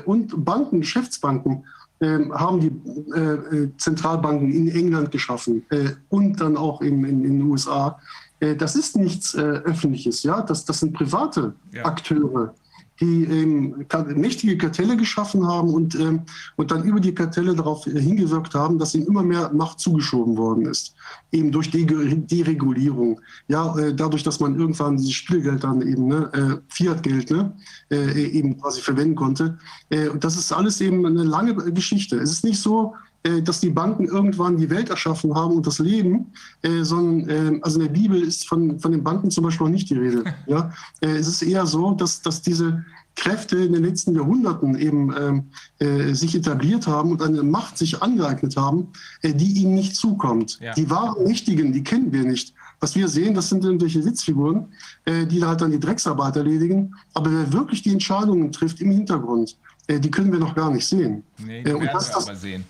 und 0.05 0.45
Banken, 0.45 0.81
Geschäftsbanken 0.81 1.65
ähm, 2.01 2.33
haben 2.33 2.59
die 2.59 3.71
Zentralbanken 3.77 4.51
in 4.51 4.67
England 4.69 5.11
geschaffen 5.11 5.65
und 6.09 6.41
dann 6.41 6.57
auch 6.57 6.81
in, 6.81 7.03
in, 7.05 7.23
in 7.23 7.39
den 7.39 7.41
USA. 7.43 7.97
Äh, 8.39 8.55
das 8.55 8.75
ist 8.75 8.97
nichts 8.97 9.33
äh, 9.33 9.41
Öffentliches, 9.41 10.23
ja, 10.23 10.41
das, 10.41 10.65
das 10.65 10.79
sind 10.79 10.93
private 10.93 11.53
ja. 11.71 11.85
Akteure. 11.85 12.53
Die 13.01 13.23
ähm, 13.25 13.85
mächtige 14.15 14.57
Kartelle 14.57 14.95
geschaffen 14.95 15.45
haben 15.45 15.73
und, 15.73 15.95
ähm, 15.95 16.21
und 16.55 16.71
dann 16.71 16.83
über 16.83 16.99
die 16.99 17.13
Kartelle 17.13 17.53
darauf 17.53 17.83
hingewirkt 17.83 18.53
haben, 18.55 18.79
dass 18.79 18.95
ihnen 18.95 19.07
immer 19.07 19.23
mehr 19.23 19.51
Macht 19.53 19.79
zugeschoben 19.79 20.37
worden 20.37 20.65
ist. 20.65 20.95
Eben 21.31 21.51
durch 21.51 21.69
die 21.69 21.85
Deregulierung. 21.85 23.19
Ja, 23.47 23.77
äh, 23.77 23.93
dadurch, 23.93 24.23
dass 24.23 24.39
man 24.39 24.57
irgendwann 24.57 24.97
dieses 24.97 25.13
Spielgeld 25.13 25.63
dann 25.63 25.81
eben, 25.81 26.07
ne, 26.07 26.29
äh, 26.33 26.73
Fiat-Geld, 26.73 27.31
ne, 27.31 27.53
äh, 27.91 28.23
eben 28.23 28.59
quasi 28.59 28.81
verwenden 28.81 29.15
konnte. 29.15 29.57
Äh, 29.89 30.07
und 30.07 30.23
das 30.23 30.37
ist 30.37 30.51
alles 30.53 30.79
eben 30.79 31.05
eine 31.05 31.23
lange 31.23 31.53
Geschichte. 31.73 32.17
Es 32.17 32.31
ist 32.31 32.45
nicht 32.45 32.61
so, 32.61 32.93
äh, 32.93 33.04
dass 33.43 33.59
die 33.59 33.69
Banken 33.69 34.05
irgendwann 34.05 34.57
die 34.57 34.69
Welt 34.69 34.89
erschaffen 34.89 35.33
haben 35.33 35.55
und 35.55 35.65
das 35.65 35.79
Leben, 35.79 36.31
äh, 36.61 36.83
sondern 36.83 37.29
äh, 37.29 37.59
also 37.61 37.79
in 37.79 37.87
der 37.87 37.93
Bibel 37.93 38.21
ist 38.21 38.47
von, 38.47 38.79
von 38.79 38.91
den 38.91 39.03
Banken 39.03 39.31
zum 39.31 39.43
Beispiel 39.43 39.65
noch 39.65 39.73
nicht 39.73 39.89
die 39.89 39.95
Rede. 39.95 40.23
Ja? 40.47 40.71
Äh, 41.01 41.07
es 41.07 41.27
ist 41.27 41.41
eher 41.41 41.65
so, 41.65 41.91
dass, 41.93 42.21
dass 42.21 42.41
diese 42.41 42.85
Kräfte 43.15 43.57
in 43.57 43.73
den 43.73 43.83
letzten 43.83 44.13
Jahrhunderten 44.13 44.77
eben 44.77 45.13
ähm, 45.17 45.43
äh, 45.79 46.13
sich 46.13 46.35
etabliert 46.35 46.85
haben 46.85 47.11
und 47.11 47.21
eine 47.21 47.41
Macht 47.43 47.77
sich 47.77 48.01
angeeignet 48.01 48.57
haben, 48.57 48.89
äh, 49.21 49.33
die 49.33 49.53
ihnen 49.53 49.73
nicht 49.73 49.95
zukommt. 49.95 50.59
Ja. 50.59 50.73
Die 50.73 50.89
wahren 50.89 51.23
Mächtigen, 51.23 51.71
die 51.71 51.83
kennen 51.83 52.11
wir 52.11 52.23
nicht. 52.23 52.53
Was 52.79 52.95
wir 52.95 53.07
sehen, 53.07 53.33
das 53.33 53.49
sind 53.49 53.63
irgendwelche 53.63 54.03
Sitzfiguren, 54.03 54.67
äh, 55.05 55.25
die 55.25 55.43
halt 55.43 55.61
dann 55.61 55.71
die 55.71 55.79
Drecksarbeit 55.79 56.35
erledigen. 56.35 56.93
Aber 57.13 57.31
wer 57.31 57.53
wirklich 57.53 57.81
die 57.81 57.91
Entscheidungen 57.91 58.51
trifft 58.51 58.81
im 58.81 58.91
Hintergrund, 58.91 59.57
äh, 59.87 59.99
die 59.99 60.11
können 60.11 60.31
wir 60.31 60.39
noch 60.39 60.53
gar 60.53 60.71
nicht 60.71 60.85
sehen. 60.85 61.23
Nee, 61.37 61.63
die 61.63 61.69
äh, 61.69 61.73
werden 61.73 61.89
das, 61.93 62.09
wir 62.09 62.17
aber 62.17 62.35
sehen. 62.35 62.65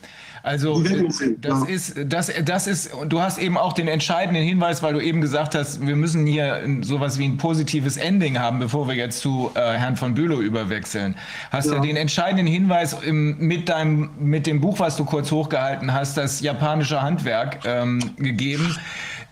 Also 0.46 0.84
das 1.40 1.64
ist, 1.68 1.96
das, 2.06 2.32
das 2.44 2.68
ist, 2.68 2.92
du 3.08 3.20
hast 3.20 3.40
eben 3.40 3.58
auch 3.58 3.74
den 3.74 3.88
entscheidenden 3.88 4.44
Hinweis, 4.44 4.84
weil 4.84 4.94
du 4.94 5.00
eben 5.00 5.20
gesagt 5.20 5.56
hast, 5.56 5.82
wir 5.82 5.96
müssen 5.96 6.28
hier 6.28 6.62
sowas 6.82 7.18
wie 7.18 7.26
ein 7.26 7.38
positives 7.38 7.98
Ending 7.98 8.38
haben, 8.38 8.60
bevor 8.60 8.88
wir 8.88 8.94
jetzt 8.94 9.22
zu 9.22 9.50
äh, 9.56 9.60
Herrn 9.60 9.96
von 9.96 10.14
Bülow 10.14 10.42
überwechseln. 10.42 11.16
Hast 11.50 11.72
ja. 11.72 11.76
du 11.78 11.82
den 11.82 11.96
entscheidenden 11.96 12.46
Hinweis 12.46 12.94
im, 12.94 13.40
mit 13.40 13.70
deinem, 13.70 14.12
mit 14.20 14.46
dem 14.46 14.62
Buch, 14.62 14.78
was 14.78 14.98
du 14.98 15.04
kurz 15.04 15.32
hochgehalten 15.32 15.92
hast, 15.92 16.16
das 16.16 16.42
japanische 16.42 17.02
Handwerk 17.02 17.62
ähm, 17.66 18.00
gegeben. 18.18 18.78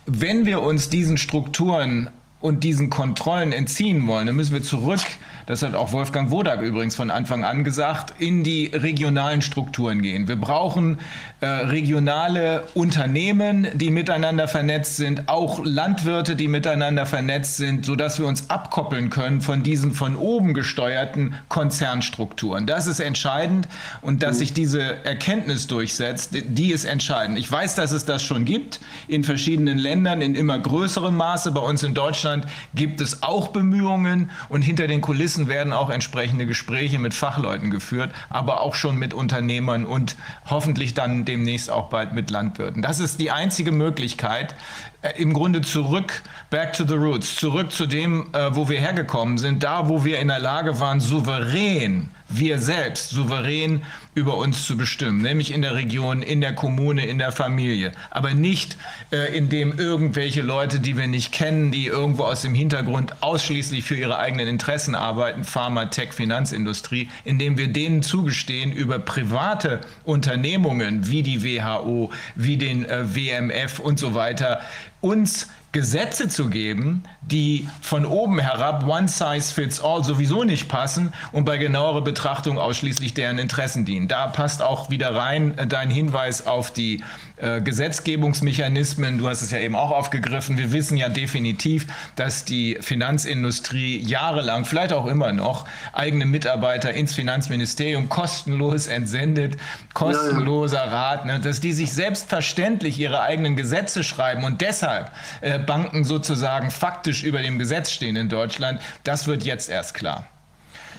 Wenn 0.08 0.48
wir 0.48 0.64
uns 0.64 0.90
diesen 0.90 1.18
Strukturen 1.18 2.10
und 2.40 2.64
diesen 2.64 2.90
Kontrollen 2.90 3.52
entziehen 3.52 4.08
wollen, 4.08 4.26
dann 4.26 4.36
müssen 4.36 4.54
wir 4.54 4.64
zurück 4.64 5.02
das 5.46 5.62
hat 5.62 5.76
auch 5.76 5.92
Wolfgang 5.92 6.32
Wodak 6.32 6.62
übrigens 6.62 6.96
von 6.96 7.12
Anfang 7.12 7.44
an 7.44 7.64
gesagt, 7.64 8.14
in 8.20 8.44
die 8.44 8.68
regionalen 8.74 9.42
Strukturen 9.42 10.02
gehen. 10.02 10.28
Wir 10.28 10.36
brauchen 10.36 11.00
äh, 11.42 11.46
regionale 11.46 12.64
Unternehmen, 12.74 13.68
die 13.74 13.90
miteinander 13.90 14.48
vernetzt 14.48 14.96
sind, 14.96 15.28
auch 15.28 15.60
Landwirte, 15.64 16.38
die 16.38 16.48
miteinander 16.48 17.06
vernetzt 17.06 17.58
sind, 17.58 17.86
sodass 17.86 18.20
wir 18.20 18.28
uns 18.28 18.50
abkoppeln 18.50 19.10
können 19.10 19.42
von 19.42 19.64
diesen 19.64 19.92
von 19.92 20.16
oben 20.16 20.54
gesteuerten 20.54 21.36
Konzernstrukturen. 21.50 22.66
Das 22.66 22.88
ist 22.88 23.02
entscheidend 23.02 23.68
und 24.02 24.24
dass 24.24 24.40
sich 24.40 24.54
diese 24.54 25.04
Erkenntnis 25.04 25.68
durchsetzt, 25.68 26.32
die 26.32 26.72
ist 26.72 26.86
entscheidend. 26.86 27.38
Ich 27.38 27.52
weiß, 27.52 27.76
dass 27.76 27.92
es 27.92 28.06
das 28.06 28.24
schon 28.24 28.46
gibt 28.46 28.80
in 29.08 29.24
verschiedenen 29.24 29.78
Ländern 29.78 30.22
in 30.22 30.36
immer 30.36 30.58
größerem 30.58 31.16
Maße. 31.16 31.52
Bei 31.52 31.62
uns 31.62 31.84
in 31.84 31.94
Deutschland 31.94 32.46
gibt 32.74 33.02
es 33.02 33.22
auch 33.22 33.50
Bemühungen 33.50 34.32
und 34.48 34.62
hinter 34.62 34.88
den 34.88 35.02
Kulissen 35.02 35.33
Kulissen 35.34 35.48
werden 35.48 35.74
auch 35.74 35.90
entsprechende 35.90 36.46
Gespräche 36.46 37.00
mit 37.00 37.16
Fachleuten 37.16 37.72
geführt, 37.72 38.12
aber 38.30 38.62
auch 38.62 38.76
schon 38.76 38.98
mit 38.98 39.16
Unternehmern 39.16 39.84
und 39.84 40.16
hoffentlich 40.46 40.94
dann 40.94 41.26
demnächst 41.26 41.72
auch 41.72 41.90
bald 41.90 42.14
mit 42.14 42.30
Landwirten. 42.30 42.84
Das 42.84 43.00
ist 43.00 43.20
die 43.20 43.32
einzige 43.32 43.72
Möglichkeit, 43.72 44.54
äh, 45.02 45.20
im 45.20 45.34
Grunde 45.34 45.62
zurück, 45.62 46.22
back 46.52 46.74
to 46.74 46.86
the 46.86 46.94
roots, 46.94 47.36
zurück 47.36 47.72
zu 47.72 47.88
dem, 47.88 48.28
äh, 48.34 48.56
wo 48.56 48.70
wir 48.70 48.80
hergekommen 48.80 49.40
sind, 49.40 49.64
da, 49.64 49.90
wo 49.90 50.06
wir 50.06 50.20
in 50.20 50.28
der 50.28 50.38
Lage 50.38 50.80
waren, 50.80 51.00
souverän 51.00 52.12
wir 52.38 52.60
selbst 52.60 53.10
souverän 53.10 53.84
über 54.16 54.38
uns 54.38 54.66
zu 54.66 54.78
bestimmen, 54.78 55.22
nämlich 55.22 55.52
in 55.52 55.62
der 55.62 55.76
Region, 55.76 56.22
in 56.22 56.42
der 56.42 56.54
Kommune, 56.54 57.06
in 57.06 57.18
der 57.18 57.32
Familie, 57.32 57.92
aber 58.12 58.34
nicht 58.34 58.78
äh, 59.12 59.36
indem 59.36 59.78
irgendwelche 59.78 60.42
Leute, 60.42 60.80
die 60.80 60.98
wir 60.98 61.08
nicht 61.08 61.32
kennen, 61.32 61.72
die 61.72 61.88
irgendwo 61.88 62.24
aus 62.24 62.42
dem 62.42 62.54
Hintergrund 62.54 63.22
ausschließlich 63.22 63.84
für 63.84 63.96
ihre 63.96 64.20
eigenen 64.20 64.48
Interessen 64.48 64.96
arbeiten, 64.96 65.44
Pharma, 65.44 65.86
Tech, 65.86 66.14
Finanzindustrie, 66.14 67.10
indem 67.24 67.58
wir 67.58 67.68
denen 67.68 68.04
zugestehen, 68.04 68.72
über 68.72 69.00
private 69.00 69.82
Unternehmungen 70.04 71.08
wie 71.10 71.24
die 71.24 71.44
WHO, 71.44 72.12
wie 72.36 72.58
den 72.58 72.86
äh, 72.86 73.16
WMF 73.16 73.80
und 73.80 74.00
so 74.00 74.14
weiter, 74.14 74.62
uns 75.02 75.50
Gesetze 75.74 76.30
zu 76.30 76.50
geben, 76.50 77.04
die 77.32 77.68
von 77.82 78.06
oben 78.06 78.40
herab 78.40 78.88
one 78.88 79.08
size 79.08 79.54
fits 79.54 79.82
all 79.82 80.04
sowieso 80.04 80.44
nicht 80.44 80.68
passen 80.68 81.14
und 81.32 81.46
bei 81.46 81.58
genauerer 81.58 82.02
Betrachtung 82.02 82.58
ausschließlich 82.58 83.14
deren 83.14 83.40
Interessen 83.40 83.86
dienen. 83.86 84.08
Da 84.08 84.28
passt 84.28 84.62
auch 84.62 84.90
wieder 84.90 85.16
rein 85.16 85.58
äh, 85.58 85.68
dein 85.68 85.90
Hinweis 85.90 86.46
auf 86.46 86.72
die 86.72 87.04
äh, 87.38 87.62
Gesetzgebungsmechanismen. 87.62 89.18
Du 89.18 89.28
hast 89.30 89.42
es 89.42 89.52
ja 89.52 89.60
eben 89.60 89.76
auch 89.76 89.92
aufgegriffen. 89.92 90.58
Wir 90.58 90.72
wissen 90.72 90.98
ja 90.98 91.10
definitiv, 91.10 91.88
dass 92.16 92.46
die 92.46 92.78
Finanzindustrie 92.82 94.00
jahrelang, 94.00 94.66
vielleicht 94.66 94.94
auch 94.94 95.06
immer 95.06 95.32
noch, 95.32 95.66
eigene 95.94 96.26
Mitarbeiter 96.26 96.94
ins 96.94 97.14
Finanzministerium 97.14 98.10
kostenlos 98.10 98.88
entsendet, 98.88 99.58
kostenloser 99.94 100.92
Rat, 100.92 101.26
ne, 101.26 101.40
dass 101.40 101.60
die 101.60 101.74
sich 101.74 101.94
selbstverständlich 101.94 103.00
ihre 103.00 103.22
eigenen 103.22 103.56
Gesetze 103.56 104.04
schreiben 104.04 104.44
und 104.44 104.62
deshalb 104.62 105.12
äh, 105.42 105.60
Banken 105.60 106.04
sozusagen 106.04 106.72
faktisch 106.72 107.13
über 107.22 107.44
dem 107.44 107.60
Gesetz 107.60 107.92
stehen 107.92 108.16
in 108.16 108.30
Deutschland. 108.30 108.82
Das 109.04 109.28
wird 109.28 109.44
jetzt 109.44 109.70
erst 109.70 109.94
klar. 109.94 110.28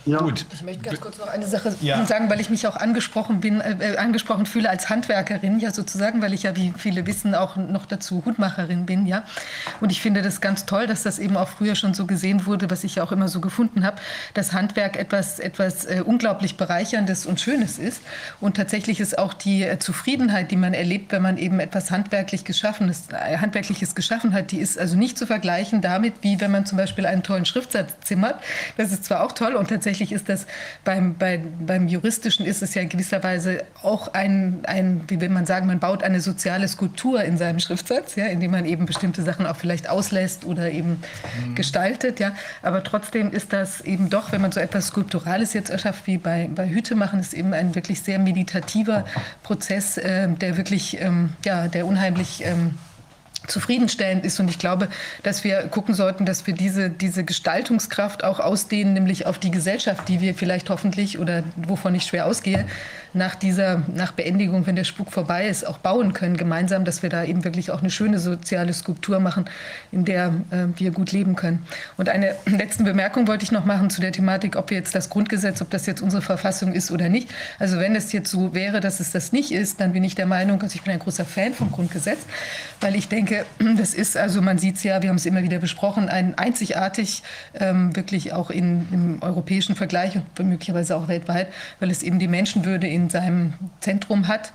Ja. 0.06 0.18
Gut. 0.18 0.44
Ich 0.52 0.62
möchte 0.62 0.82
ganz 0.82 1.00
kurz 1.00 1.18
noch 1.18 1.28
eine 1.28 1.46
Sache 1.46 1.74
ja. 1.80 2.04
sagen, 2.04 2.28
weil 2.28 2.40
ich 2.40 2.50
mich 2.50 2.66
auch 2.66 2.76
angesprochen 2.76 3.40
bin, 3.40 3.60
äh, 3.60 3.96
angesprochen 3.96 4.44
fühle 4.44 4.68
als 4.68 4.90
Handwerkerin, 4.90 5.60
ja 5.60 5.72
sozusagen, 5.72 6.20
weil 6.20 6.34
ich 6.34 6.42
ja, 6.42 6.54
wie 6.56 6.74
viele 6.76 7.06
wissen, 7.06 7.34
auch 7.34 7.56
noch 7.56 7.86
dazu 7.86 8.22
Hutmacherin 8.24 8.84
bin, 8.84 9.06
ja. 9.06 9.24
Und 9.80 9.92
ich 9.92 10.02
finde 10.02 10.20
das 10.20 10.40
ganz 10.42 10.66
toll, 10.66 10.86
dass 10.86 11.02
das 11.02 11.18
eben 11.18 11.36
auch 11.36 11.48
früher 11.48 11.74
schon 11.74 11.94
so 11.94 12.04
gesehen 12.06 12.44
wurde, 12.44 12.70
was 12.70 12.84
ich 12.84 12.96
ja 12.96 13.02
auch 13.02 13.12
immer 13.12 13.28
so 13.28 13.40
gefunden 13.40 13.84
habe, 13.84 13.96
dass 14.34 14.52
Handwerk 14.52 14.96
etwas, 14.96 15.38
etwas 15.38 15.86
äh, 15.86 16.02
unglaublich 16.04 16.56
bereicherndes 16.58 17.24
und 17.24 17.40
Schönes 17.40 17.78
ist. 17.78 18.02
Und 18.40 18.56
tatsächlich 18.56 19.00
ist 19.00 19.18
auch 19.18 19.32
die 19.32 19.62
äh, 19.62 19.78
Zufriedenheit, 19.78 20.50
die 20.50 20.56
man 20.56 20.74
erlebt, 20.74 21.12
wenn 21.12 21.22
man 21.22 21.38
eben 21.38 21.60
etwas 21.60 21.90
handwerklich 21.90 22.44
geschaffenes, 22.44 23.04
äh, 23.10 23.38
handwerkliches 23.38 23.94
geschaffen 23.94 24.34
hat, 24.34 24.50
die 24.50 24.58
ist 24.58 24.78
also 24.78 24.96
nicht 24.96 25.16
zu 25.16 25.26
vergleichen 25.26 25.80
damit, 25.80 26.14
wie 26.20 26.40
wenn 26.40 26.50
man 26.50 26.66
zum 26.66 26.76
Beispiel 26.76 27.06
einen 27.06 27.22
tollen 27.22 27.46
Schriftsatz 27.46 27.94
zimmert. 28.04 28.36
Das 28.76 28.92
ist 28.92 29.04
zwar 29.06 29.24
auch 29.24 29.32
toll 29.32 29.54
und 29.54 29.68
tatsächlich 29.68 29.93
tatsächlich 29.94 30.12
ist 30.12 30.28
das 30.28 30.46
beim, 30.84 31.14
bei, 31.14 31.38
beim 31.38 31.86
Juristischen 31.86 32.44
ist 32.46 32.62
es 32.62 32.74
ja 32.74 32.82
in 32.82 32.88
gewisser 32.88 33.22
Weise 33.22 33.64
auch 33.82 34.12
ein, 34.12 34.60
ein, 34.64 35.02
wie 35.06 35.20
will 35.20 35.28
man 35.28 35.46
sagen, 35.46 35.68
man 35.68 35.78
baut 35.78 36.02
eine 36.02 36.20
soziale 36.20 36.66
Skulptur 36.66 37.22
in 37.22 37.38
seinem 37.38 37.60
Schriftsatz, 37.60 38.16
ja, 38.16 38.26
indem 38.26 38.50
man 38.50 38.64
eben 38.64 38.86
bestimmte 38.86 39.22
Sachen 39.22 39.46
auch 39.46 39.56
vielleicht 39.56 39.88
auslässt 39.88 40.44
oder 40.44 40.70
eben 40.72 41.00
mhm. 41.46 41.54
gestaltet. 41.54 42.18
Ja. 42.18 42.34
Aber 42.62 42.82
trotzdem 42.82 43.30
ist 43.30 43.52
das 43.52 43.82
eben 43.82 44.10
doch, 44.10 44.32
wenn 44.32 44.40
man 44.40 44.50
so 44.50 44.58
etwas 44.58 44.88
Skulpturales 44.88 45.52
jetzt 45.52 45.70
erschafft, 45.70 46.08
wie 46.08 46.18
bei, 46.18 46.50
bei 46.52 46.68
Hüte 46.68 46.96
machen, 46.96 47.20
ist 47.20 47.32
eben 47.32 47.54
ein 47.54 47.76
wirklich 47.76 48.02
sehr 48.02 48.18
meditativer 48.18 49.04
Prozess, 49.44 49.96
äh, 49.96 50.28
der 50.28 50.56
wirklich, 50.56 51.00
ähm, 51.00 51.34
ja, 51.44 51.68
der 51.68 51.86
unheimlich 51.86 52.44
ähm, 52.44 52.74
zufriedenstellend 53.46 54.24
ist. 54.24 54.40
Und 54.40 54.48
ich 54.48 54.58
glaube, 54.58 54.88
dass 55.22 55.44
wir 55.44 55.62
gucken 55.68 55.94
sollten, 55.94 56.26
dass 56.26 56.46
wir 56.46 56.54
diese, 56.54 56.90
diese 56.90 57.24
Gestaltungskraft 57.24 58.24
auch 58.24 58.40
ausdehnen, 58.40 58.94
nämlich 58.94 59.26
auf 59.26 59.38
die 59.38 59.50
Gesellschaft, 59.50 60.08
die 60.08 60.20
wir 60.20 60.34
vielleicht 60.34 60.70
hoffentlich 60.70 61.18
oder 61.18 61.42
wovon 61.56 61.94
ich 61.94 62.04
schwer 62.04 62.26
ausgehe, 62.26 62.66
nach 63.14 63.36
dieser, 63.36 63.82
nach 63.94 64.12
Beendigung, 64.12 64.66
wenn 64.66 64.74
der 64.74 64.84
Spuk 64.84 65.12
vorbei 65.12 65.46
ist, 65.46 65.66
auch 65.66 65.78
bauen 65.78 66.12
können 66.12 66.36
gemeinsam, 66.36 66.84
dass 66.84 67.02
wir 67.02 67.10
da 67.10 67.24
eben 67.24 67.44
wirklich 67.44 67.70
auch 67.70 67.78
eine 67.78 67.90
schöne 67.90 68.18
soziale 68.18 68.72
Skulptur 68.72 69.20
machen, 69.20 69.44
in 69.92 70.04
der 70.04 70.34
äh, 70.50 70.66
wir 70.76 70.90
gut 70.90 71.12
leben 71.12 71.36
können. 71.36 71.64
Und 71.96 72.08
eine 72.08 72.34
letzte 72.46 72.82
Bemerkung 72.82 73.28
wollte 73.28 73.44
ich 73.44 73.52
noch 73.52 73.64
machen 73.64 73.88
zu 73.88 74.00
der 74.00 74.10
Thematik, 74.10 74.56
ob 74.56 74.72
jetzt 74.72 74.94
das 74.96 75.10
Grundgesetz, 75.10 75.62
ob 75.62 75.70
das 75.70 75.86
jetzt 75.86 76.02
unsere 76.02 76.22
Verfassung 76.22 76.72
ist 76.72 76.90
oder 76.90 77.08
nicht. 77.08 77.30
Also 77.60 77.78
wenn 77.78 77.94
es 77.94 78.12
jetzt 78.12 78.30
so 78.30 78.52
wäre, 78.52 78.80
dass 78.80 78.98
es 78.98 79.12
das 79.12 79.32
nicht 79.32 79.52
ist, 79.52 79.80
dann 79.80 79.92
bin 79.92 80.02
ich 80.02 80.16
der 80.16 80.26
Meinung, 80.26 80.60
also 80.60 80.74
ich 80.74 80.82
bin 80.82 80.92
ein 80.92 80.98
großer 80.98 81.24
Fan 81.24 81.54
vom 81.54 81.70
Grundgesetz, 81.70 82.18
weil 82.80 82.96
ich 82.96 83.08
denke, 83.08 83.46
das 83.76 83.94
ist, 83.94 84.16
also 84.16 84.42
man 84.42 84.58
sieht 84.58 84.76
es 84.76 84.82
ja, 84.82 85.02
wir 85.02 85.08
haben 85.08 85.16
es 85.16 85.26
immer 85.26 85.44
wieder 85.44 85.60
besprochen, 85.60 86.08
ein 86.08 86.36
einzigartig, 86.36 87.22
ähm, 87.60 87.94
wirklich 87.94 88.32
auch 88.32 88.50
in, 88.50 88.88
im 88.90 89.22
europäischen 89.22 89.76
Vergleich 89.76 90.16
und 90.16 90.48
möglicherweise 90.48 90.96
auch 90.96 91.06
weltweit, 91.06 91.46
weil 91.78 91.92
es 91.92 92.02
eben 92.02 92.18
die 92.18 92.28
Menschenwürde 92.28 92.88
in 92.88 93.03
in 93.04 93.10
seinem 93.10 93.54
Zentrum 93.80 94.28
hat 94.28 94.52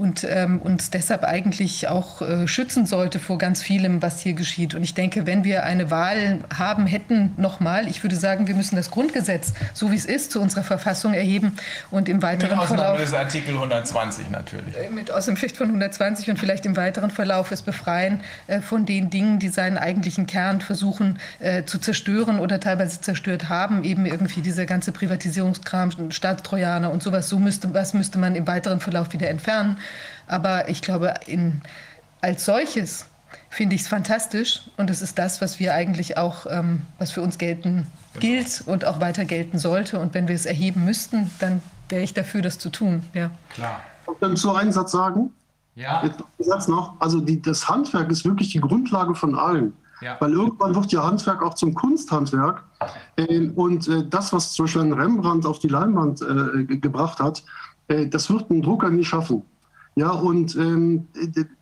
und 0.00 0.24
ähm, 0.24 0.62
uns 0.62 0.88
deshalb 0.88 1.24
eigentlich 1.24 1.88
auch 1.88 2.22
äh, 2.22 2.48
schützen 2.48 2.86
sollte 2.86 3.18
vor 3.18 3.36
ganz 3.36 3.62
vielem, 3.62 4.00
was 4.00 4.20
hier 4.20 4.32
geschieht. 4.32 4.74
Und 4.74 4.82
ich 4.82 4.94
denke, 4.94 5.26
wenn 5.26 5.44
wir 5.44 5.64
eine 5.64 5.90
Wahl 5.90 6.38
haben 6.56 6.86
hätten, 6.86 7.34
nochmal, 7.36 7.86
ich 7.86 8.02
würde 8.02 8.16
sagen, 8.16 8.46
wir 8.46 8.54
müssen 8.54 8.76
das 8.76 8.90
Grundgesetz, 8.90 9.52
so 9.74 9.92
wie 9.92 9.96
es 9.96 10.06
ist, 10.06 10.32
zu 10.32 10.40
unserer 10.40 10.62
Verfassung 10.64 11.12
erheben 11.12 11.56
und 11.90 12.08
im 12.08 12.22
weiteren 12.22 12.56
mit 12.56 12.66
Verlauf... 12.66 12.98
Des 12.98 13.12
Artikel 13.12 13.52
120 13.52 14.30
natürlich. 14.30 14.74
Äh, 14.74 14.88
mit 14.88 15.10
Außenpflicht 15.10 15.58
von 15.58 15.66
120 15.66 16.30
und 16.30 16.38
vielleicht 16.38 16.64
im 16.64 16.78
weiteren 16.78 17.10
Verlauf 17.10 17.52
es 17.52 17.60
befreien 17.60 18.22
äh, 18.46 18.62
von 18.62 18.86
den 18.86 19.10
Dingen, 19.10 19.38
die 19.38 19.50
seinen 19.50 19.76
eigentlichen 19.76 20.26
Kern 20.26 20.62
versuchen 20.62 21.18
äh, 21.40 21.64
zu 21.64 21.78
zerstören 21.78 22.38
oder 22.38 22.58
teilweise 22.58 23.02
zerstört 23.02 23.50
haben, 23.50 23.84
eben 23.84 24.06
irgendwie 24.06 24.40
dieser 24.40 24.64
ganze 24.64 24.92
Privatisierungskram, 24.92 26.10
Staatstrojaner 26.10 26.90
und 26.90 27.02
sowas, 27.02 27.28
so 27.28 27.38
müsste, 27.38 27.74
was 27.74 27.92
müsste 27.92 28.18
man 28.18 28.34
im 28.34 28.46
weiteren 28.46 28.80
Verlauf 28.80 29.12
wieder 29.12 29.28
entfernen. 29.28 29.76
Aber 30.30 30.68
ich 30.68 30.80
glaube, 30.80 31.14
in, 31.26 31.60
als 32.20 32.44
solches 32.44 33.06
finde 33.48 33.74
ich 33.74 33.82
es 33.82 33.88
fantastisch 33.88 34.62
und 34.76 34.90
es 34.90 35.02
ist 35.02 35.18
das, 35.18 35.40
was 35.40 35.58
wir 35.58 35.74
eigentlich 35.74 36.16
auch, 36.16 36.46
ähm, 36.48 36.82
was 36.98 37.10
für 37.10 37.20
uns 37.20 37.36
gelten 37.36 37.86
gilt 38.18 38.62
und 38.66 38.84
auch 38.84 39.00
weiter 39.00 39.24
gelten 39.24 39.58
sollte. 39.58 39.98
Und 39.98 40.14
wenn 40.14 40.28
wir 40.28 40.34
es 40.34 40.46
erheben 40.46 40.84
müssten, 40.84 41.30
dann 41.40 41.62
wäre 41.88 42.02
ich 42.02 42.14
dafür, 42.14 42.42
das 42.42 42.58
zu 42.58 42.70
tun. 42.70 43.02
Ja. 43.12 43.30
Klar. 43.50 43.80
Ich 44.06 44.18
dann 44.20 44.36
zu 44.36 44.54
einen 44.54 44.72
Satz 44.72 44.92
sagen. 44.92 45.32
Ja. 45.74 46.02
Jetzt 46.04 46.20
einen 46.20 46.48
Satz 46.48 46.68
noch. 46.68 46.94
Also 47.00 47.20
die, 47.20 47.40
das 47.40 47.68
Handwerk 47.68 48.10
ist 48.10 48.24
wirklich 48.24 48.50
die 48.50 48.60
Grundlage 48.60 49.14
von 49.14 49.34
allem. 49.34 49.72
Ja. 50.00 50.16
Weil 50.20 50.32
irgendwann 50.32 50.74
wird 50.74 50.92
ja 50.92 51.04
Handwerk 51.04 51.42
auch 51.42 51.54
zum 51.54 51.74
Kunsthandwerk. 51.74 52.62
Äh, 53.16 53.48
und 53.50 53.86
äh, 53.88 54.04
das, 54.08 54.32
was 54.32 54.52
zum 54.52 54.64
Beispiel 54.64 54.82
ein 54.82 54.92
Rembrandt 54.92 55.44
auf 55.44 55.58
die 55.58 55.68
Leinwand 55.68 56.22
äh, 56.22 56.76
gebracht 56.76 57.18
hat, 57.18 57.42
äh, 57.88 58.06
das 58.06 58.30
wird 58.30 58.48
ein 58.50 58.62
Drucker 58.62 58.90
nie 58.90 59.04
schaffen. 59.04 59.42
Ja, 59.96 60.10
und 60.10 60.56
ähm, 60.56 61.08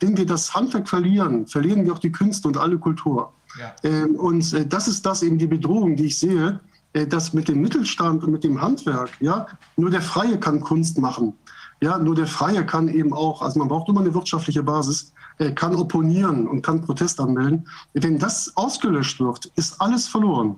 wenn 0.01 0.17
wir 0.17 0.27
das 0.27 0.55
Handwerk 0.55 0.89
verlieren, 0.89 1.47
verlieren 1.47 1.85
wir 1.85 1.95
auch 1.95 1.99
die 1.99 2.13
Künste 2.13 2.49
und 2.49 2.57
alle 2.57 2.79
Kultur. 2.79 3.33
Ja. 3.59 3.75
Ähm, 3.83 4.17
und 4.17 4.53
äh, 4.53 4.67
das 4.67 4.89
ist 4.89 5.05
das 5.07 5.23
eben 5.23 5.39
die 5.39 5.47
Bedrohung, 5.47 5.97
die 5.97 6.07
ich 6.07 6.19
sehe, 6.19 6.61
äh, 6.93 7.07
dass 7.07 7.33
mit 7.33 7.49
dem 7.49 7.61
Mittelstand 7.61 8.23
und 8.23 8.33
mit 8.33 8.45
dem 8.45 8.61
Handwerk, 8.61 9.11
ja, 9.21 9.47
nur 9.77 9.91
der 9.91 10.03
Freie 10.03 10.39
kann 10.39 10.61
Kunst 10.61 10.99
machen. 10.99 11.35
Ja, 11.81 11.97
nur 11.99 12.15
der 12.15 12.27
Freie 12.27 12.67
kann 12.67 12.89
eben 12.89 13.13
auch, 13.13 13.41
also 13.41 13.59
man 13.59 13.69
braucht 13.69 13.89
immer 13.89 14.01
eine 14.01 14.13
wirtschaftliche 14.13 14.63
Basis, 14.63 15.13
äh, 15.39 15.53
kann 15.53 15.75
opponieren 15.77 16.49
und 16.49 16.63
kann 16.63 16.83
Protest 16.83 17.21
anmelden. 17.21 17.69
Wenn 17.95 18.19
das 18.19 18.53
ausgelöscht 18.57 19.21
wird, 19.21 19.47
ist 19.55 19.81
alles 19.81 20.09
verloren. 20.09 20.57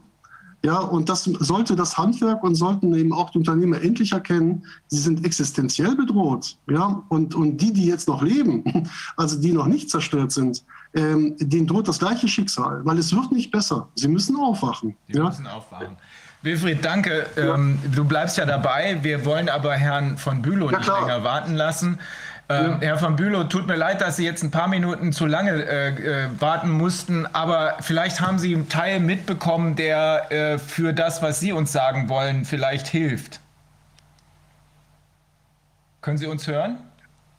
Ja, 0.63 0.79
und 0.79 1.09
das 1.09 1.25
sollte 1.25 1.75
das 1.75 1.97
Handwerk 1.97 2.45
und 2.45 2.55
sollten 2.55 2.95
eben 2.95 3.15
auch 3.15 3.31
die 3.31 3.39
Unternehmer 3.39 3.81
endlich 3.81 4.13
erkennen, 4.13 4.67
sie 4.89 4.99
sind 4.99 5.25
existenziell 5.25 5.97
bedroht. 5.97 6.59
Ja, 6.69 7.03
und, 7.09 7.35
und 7.35 7.57
die, 7.57 7.73
die 7.73 7.87
jetzt 7.87 8.09
noch 8.09 8.23
leben, 8.23 8.65
also 9.17 9.41
die 9.41 9.53
noch 9.53 9.67
nicht 9.67 9.89
zerstört 9.89 10.33
sind, 10.33 10.63
ähm, 10.95 11.35
denen 11.39 11.67
droht 11.67 11.89
das 11.89 11.99
gleiche 11.99 12.29
Schicksal, 12.29 12.85
weil 12.85 12.99
es 12.99 13.15
wird 13.15 13.33
nicht 13.33 13.51
besser. 13.51 13.89
Sie 13.95 14.09
müssen 14.09 14.37
aufwachen. 14.37 14.97
Sie 15.09 15.17
ja? 15.17 15.25
müssen 15.25 15.47
aufwachen. 15.47 15.97
Wilfried, 16.43 16.83
danke. 16.83 17.27
Ähm, 17.37 17.79
du 17.95 18.05
bleibst 18.05 18.39
ja 18.39 18.47
dabei. 18.47 18.99
Wir 19.03 19.27
wollen 19.27 19.51
aber 19.51 19.75
Herrn 19.75 20.17
von 20.17 20.41
Bülow 20.41 20.71
Ja, 20.71 20.79
nicht 20.79 20.89
länger 20.89 21.23
warten 21.23 21.55
lassen. 21.55 21.99
Ähm, 22.51 22.79
Herr 22.81 22.99
von 22.99 23.15
Bülow, 23.15 23.45
tut 23.45 23.69
mir 23.69 23.77
leid, 23.77 24.01
dass 24.01 24.17
Sie 24.17 24.25
jetzt 24.25 24.43
ein 24.43 24.51
paar 24.51 24.67
Minuten 24.67 25.13
zu 25.13 25.25
lange 25.25 25.53
äh, 25.53 26.25
äh, 26.25 26.29
warten 26.41 26.71
mussten, 26.71 27.25
aber 27.27 27.77
vielleicht 27.81 28.21
haben 28.21 28.41
Sie 28.41 28.53
einen 28.53 28.69
Teil 28.69 28.99
mitbekommen, 28.99 29.77
der 29.77 30.33
äh, 30.33 30.59
für 30.59 30.93
das, 30.93 31.23
was 31.23 31.39
Sie 31.39 31.53
uns 31.53 31.71
sagen 31.71 32.09
wollen, 32.09 32.45
vielleicht 32.45 32.89
hilft. 32.89 33.39
Können 36.01 36.19
Sie 36.19 36.27
uns 36.27 36.49
hören? 36.49 36.79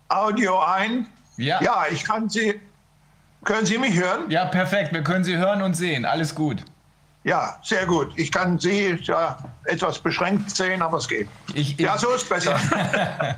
Audio 0.08 0.60
ein. 0.62 1.08
Ja. 1.36 1.62
Ja, 1.62 1.84
ich 1.92 2.06
kann 2.06 2.30
Sie. 2.30 2.62
Können 3.44 3.66
Sie 3.66 3.78
mich 3.78 4.00
hören? 4.00 4.30
Ja, 4.30 4.46
perfekt. 4.46 4.94
Wir 4.94 5.04
können 5.04 5.26
Sie 5.26 5.36
hören 5.36 5.62
und 5.62 5.74
sehen. 5.74 6.06
Alles 6.06 6.36
gut. 6.36 6.64
Ja, 7.24 7.60
sehr 7.64 7.86
gut. 7.86 8.14
Ich 8.16 8.32
kann 8.32 8.58
Sie 8.58 8.98
ja, 9.04 9.38
etwas 9.66 10.00
beschränkt 10.00 10.50
sehen, 10.50 10.82
aber 10.82 10.98
es 10.98 11.08
geht. 11.08 11.28
Ich, 11.54 11.80
Ja, 11.80 11.96
so 11.98 12.10
ist 12.12 12.28
besser. 12.28 12.60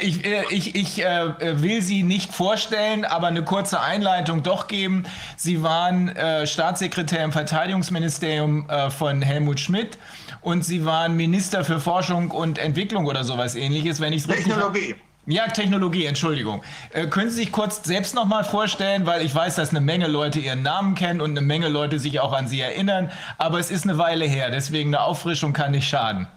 Ich, 0.00 0.24
äh, 0.24 0.44
ich, 0.50 0.74
ich 0.74 1.04
äh, 1.04 1.62
will 1.62 1.80
Sie 1.82 2.02
nicht 2.02 2.32
vorstellen, 2.32 3.04
aber 3.04 3.28
eine 3.28 3.44
kurze 3.44 3.80
Einleitung 3.80 4.42
doch 4.42 4.66
geben. 4.66 5.04
Sie 5.36 5.62
waren 5.62 6.08
äh, 6.08 6.46
Staatssekretär 6.46 7.24
im 7.24 7.32
Verteidigungsministerium 7.32 8.68
äh, 8.68 8.90
von 8.90 9.22
Helmut 9.22 9.60
Schmidt 9.60 9.98
und 10.40 10.64
Sie 10.64 10.84
waren 10.84 11.16
Minister 11.16 11.64
für 11.64 11.80
Forschung 11.80 12.30
und 12.30 12.58
Entwicklung 12.58 13.06
oder 13.06 13.24
sowas 13.24 13.54
ähnliches, 13.54 14.00
wenn 14.00 14.12
ich 14.12 14.22
es 14.22 14.28
richtig 14.28 14.46
Technologie. 14.46 14.96
Ja, 15.26 15.48
Technologie, 15.48 16.06
Entschuldigung. 16.06 16.62
Äh, 16.92 17.08
können 17.08 17.30
Sie 17.30 17.36
sich 17.36 17.52
kurz 17.52 17.82
selbst 17.82 18.14
nochmal 18.14 18.44
vorstellen, 18.44 19.06
weil 19.06 19.22
ich 19.22 19.34
weiß, 19.34 19.56
dass 19.56 19.70
eine 19.70 19.80
Menge 19.80 20.06
Leute 20.06 20.38
Ihren 20.38 20.62
Namen 20.62 20.94
kennen 20.94 21.20
und 21.20 21.30
eine 21.30 21.40
Menge 21.40 21.68
Leute 21.68 21.98
sich 21.98 22.20
auch 22.20 22.32
an 22.32 22.46
Sie 22.46 22.60
erinnern, 22.60 23.10
aber 23.36 23.58
es 23.58 23.70
ist 23.70 23.84
eine 23.84 23.98
Weile 23.98 24.24
her, 24.24 24.50
deswegen 24.50 24.94
eine 24.94 25.02
Auffrischung 25.02 25.52
kann 25.52 25.72
nicht 25.72 25.88
schaden. 25.88 26.28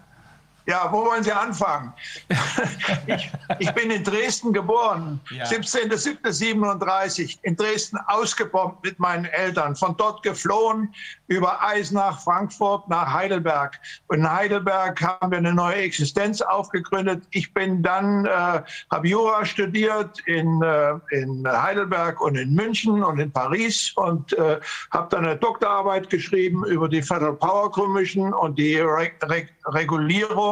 Ja, 0.66 0.88
wo 0.92 1.04
wollen 1.04 1.22
Sie 1.22 1.32
anfangen? 1.32 1.92
ich, 3.06 3.30
ich 3.58 3.72
bin 3.72 3.90
in 3.90 4.04
Dresden 4.04 4.52
geboren, 4.52 5.20
Ja. 5.30 5.44
17.07.37, 5.44 7.38
in 7.42 7.56
Dresden 7.56 7.98
ausgebombt 8.06 8.84
mit 8.84 8.98
meinen 8.98 9.24
Eltern, 9.26 9.74
von 9.76 9.96
dort 9.96 10.22
geflohen 10.22 10.94
über 11.28 11.62
Eisenach, 11.62 12.20
Frankfurt 12.22 12.88
nach 12.88 13.12
Heidelberg. 13.12 13.78
Und 14.08 14.18
in 14.18 14.30
Heidelberg 14.30 15.00
haben 15.00 15.30
wir 15.30 15.38
eine 15.38 15.54
neue 15.54 15.76
Existenz 15.76 16.40
aufgegründet. 16.40 17.24
Ich 17.30 17.54
bin 17.54 17.82
dann, 17.82 18.26
äh, 18.26 18.62
habe 18.90 19.08
Jura 19.08 19.44
studiert 19.44 20.18
in, 20.26 20.62
äh, 20.62 20.94
in 21.10 21.46
Heidelberg 21.46 22.20
und 22.20 22.36
in 22.36 22.54
München 22.54 23.02
und 23.02 23.18
in 23.18 23.30
Paris 23.30 23.92
und 23.96 24.32
äh, 24.34 24.58
habe 24.90 25.08
dann 25.10 25.24
eine 25.24 25.36
Doktorarbeit 25.36 26.10
geschrieben 26.10 26.64
über 26.66 26.88
die 26.88 27.02
Federal 27.02 27.34
Power 27.34 27.70
Commission 27.70 28.32
und 28.34 28.58
die 28.58 28.76
Re 28.78 29.10
Re 29.22 29.48
Regulierung 29.66 30.49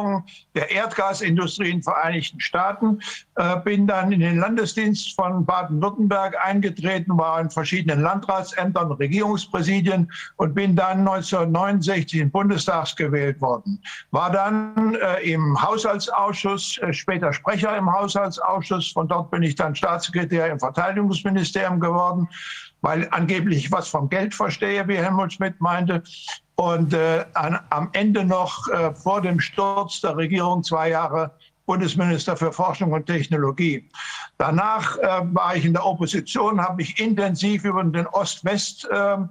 der 0.55 0.71
Erdgasindustrie 0.71 1.69
in 1.69 1.77
den 1.77 1.83
Vereinigten 1.83 2.39
Staaten. 2.39 2.99
Äh, 3.35 3.57
bin 3.61 3.87
dann 3.87 4.11
in 4.11 4.19
den 4.19 4.37
Landesdienst 4.37 5.15
von 5.15 5.45
Baden-Württemberg 5.45 6.35
eingetreten, 6.43 7.17
war 7.17 7.39
in 7.39 7.49
verschiedenen 7.49 8.01
Landratsämtern, 8.01 8.91
Regierungspräsidien 8.91 10.11
und 10.37 10.53
bin 10.53 10.75
dann 10.75 10.99
1969 10.99 12.19
in 12.19 12.27
den 12.27 12.31
Bundestag 12.31 12.95
gewählt 12.95 13.39
worden. 13.41 13.81
War 14.11 14.31
dann 14.31 14.95
äh, 14.95 15.31
im 15.31 15.61
Haushaltsausschuss, 15.61 16.77
äh, 16.79 16.93
später 16.93 17.33
Sprecher 17.33 17.77
im 17.77 17.91
Haushaltsausschuss. 17.91 18.91
Von 18.91 19.07
dort 19.07 19.31
bin 19.31 19.43
ich 19.43 19.55
dann 19.55 19.75
Staatssekretär 19.75 20.47
im 20.47 20.59
Verteidigungsministerium 20.59 21.79
geworden, 21.79 22.27
weil 22.81 23.07
angeblich 23.11 23.65
ich 23.65 23.71
was 23.71 23.87
vom 23.87 24.09
Geld 24.09 24.33
verstehe, 24.33 24.87
wie 24.87 24.97
Helmut 24.97 25.33
Schmidt 25.33 25.59
meinte. 25.59 26.03
Und 26.55 26.93
äh, 26.93 27.25
an, 27.33 27.59
am 27.69 27.89
Ende 27.93 28.25
noch 28.25 28.67
äh, 28.67 28.93
vor 28.93 29.21
dem 29.21 29.39
Sturz 29.39 30.01
der 30.01 30.17
Regierung 30.17 30.63
zwei 30.63 30.89
Jahre 30.89 31.31
Bundesminister 31.65 32.35
für 32.35 32.51
Forschung 32.51 32.91
und 32.93 33.05
Technologie. 33.05 33.87
Danach 34.39 34.97
äh, 34.97 35.21
war 35.35 35.55
ich 35.55 35.65
in 35.65 35.73
der 35.73 35.85
Opposition, 35.85 36.59
habe 36.59 36.77
mich 36.77 36.99
intensiv 36.99 37.63
über 37.63 37.83
den 37.83 38.07
Ost-West-Konflikt 38.07 39.29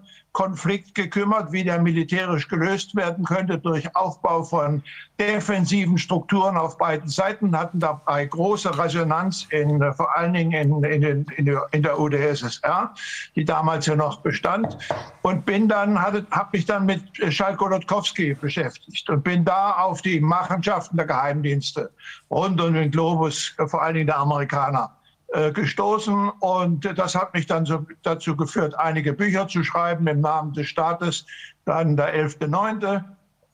gekümmert, 0.94 1.52
wie 1.52 1.64
der 1.64 1.80
militärisch 1.80 2.48
gelöst 2.48 2.94
werden 2.94 3.24
könnte 3.24 3.58
durch 3.58 3.94
Aufbau 3.96 4.44
von 4.44 4.82
defensiven 5.18 5.98
Strukturen 5.98 6.56
auf 6.56 6.78
beiden 6.78 7.08
Seiten, 7.08 7.56
hatten 7.56 7.80
dabei 7.80 8.24
große 8.24 8.78
Resonanz 8.78 9.46
in, 9.50 9.80
vor 9.94 10.16
allen 10.16 10.32
Dingen 10.32 10.52
in, 10.52 10.84
in, 10.84 11.26
in, 11.36 11.44
der, 11.46 11.66
in 11.72 11.82
der 11.82 11.98
UdSSR, 11.98 12.94
die 13.34 13.44
damals 13.44 13.86
ja 13.86 13.96
noch 13.96 14.20
bestand. 14.20 14.78
Und 15.22 15.44
bin 15.44 15.68
dann, 15.68 16.00
habe 16.00 16.24
mich 16.52 16.66
dann 16.66 16.86
mit 16.86 17.02
Schalko-Lotkowski 17.28 18.34
beschäftigt 18.34 19.10
und 19.10 19.24
bin 19.24 19.44
da 19.44 19.72
auf 19.72 20.02
die 20.02 20.20
Machenschaften 20.20 20.96
der 20.96 21.06
Geheimdienste 21.06 21.90
rund 22.30 22.60
um 22.60 22.74
den 22.74 22.90
Globus, 22.90 23.54
vor 23.66 23.82
allen 23.82 23.94
Dingen 23.94 24.06
der 24.06 24.18
Amerikaner, 24.18 24.90
gestoßen. 25.32 26.30
Und 26.40 26.98
das 26.98 27.14
hat 27.14 27.34
mich 27.34 27.46
dann 27.46 27.66
so 27.66 27.86
dazu 28.02 28.34
geführt, 28.34 28.74
einige 28.78 29.12
Bücher 29.12 29.46
zu 29.46 29.62
schreiben 29.62 30.06
im 30.06 30.22
Namen 30.22 30.54
des 30.54 30.68
Staates. 30.68 31.26
Dann 31.66 31.96
der 31.96 32.14
11.9. 32.14 33.04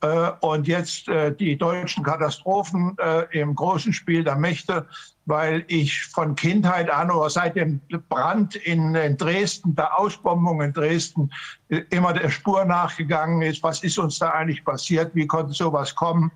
Äh, 0.05 0.31
und 0.41 0.67
jetzt 0.67 1.07
äh, 1.07 1.33
die 1.33 1.57
deutschen 1.57 2.03
Katastrophen 2.03 2.95
äh, 2.99 3.39
im 3.39 3.55
großen 3.55 3.93
Spiel 3.93 4.23
der 4.23 4.35
Mächte, 4.35 4.85
weil 5.25 5.63
ich 5.67 6.05
von 6.05 6.35
Kindheit 6.35 6.89
an 6.89 7.09
oder 7.09 7.29
seit 7.29 7.55
dem 7.55 7.81
Brand 8.09 8.55
in, 8.55 8.93
Dresden, 9.17 9.75
der 9.75 9.97
Ausbombung 9.97 10.61
in 10.61 10.73
Dresden, 10.73 11.31
äh, 11.69 11.81
immer 11.89 12.13
der 12.13 12.29
Spur 12.29 12.65
nachgegangen 12.65 13.41
ist. 13.41 13.63
Was 13.63 13.83
ist 13.83 13.97
uns 13.97 14.19
da 14.19 14.31
eigentlich 14.31 14.63
passiert? 14.63 15.15
Wie 15.15 15.27
konnte 15.27 15.53
sowas 15.53 15.95
kommen? 15.95 16.31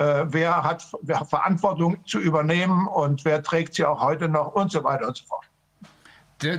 Äh, 0.00 0.32
wer 0.32 0.62
hat 0.62 0.86
wer 1.02 1.26
Verantwortung 1.26 1.98
zu 2.06 2.20
übernehmen 2.20 2.86
und 2.86 3.22
wer 3.26 3.42
trägt 3.42 3.74
sie 3.74 3.84
auch 3.84 4.00
heute 4.00 4.28
noch 4.28 4.54
und 4.54 4.72
so 4.72 4.82
weiter 4.82 5.08
und 5.08 5.16
so 5.18 5.26
fort. 5.26 5.44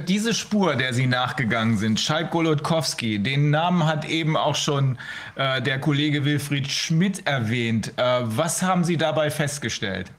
Diese 0.08 0.36
Spur, 0.36 0.76
der 0.76 0.94
Sie 0.94 1.08
nachgegangen 1.08 1.76
sind, 1.76 2.00
Schalk 2.00 2.30
Golodkowski, 2.30 3.18
den 3.18 3.50
Namen 3.50 3.88
hat 3.88 4.06
eben 4.06 4.38
auch 4.38 4.54
schon 4.54 5.00
äh, 5.34 5.60
der 5.60 5.80
Kollege 5.80 6.24
Wilfried 6.24 6.70
Schmidt 6.70 7.26
erwähnt. 7.26 7.92
Äh, 7.98 8.20
was 8.22 8.62
haben 8.62 8.84
Sie 8.84 8.96
dabei 8.96 9.32
festgestellt? 9.32 10.12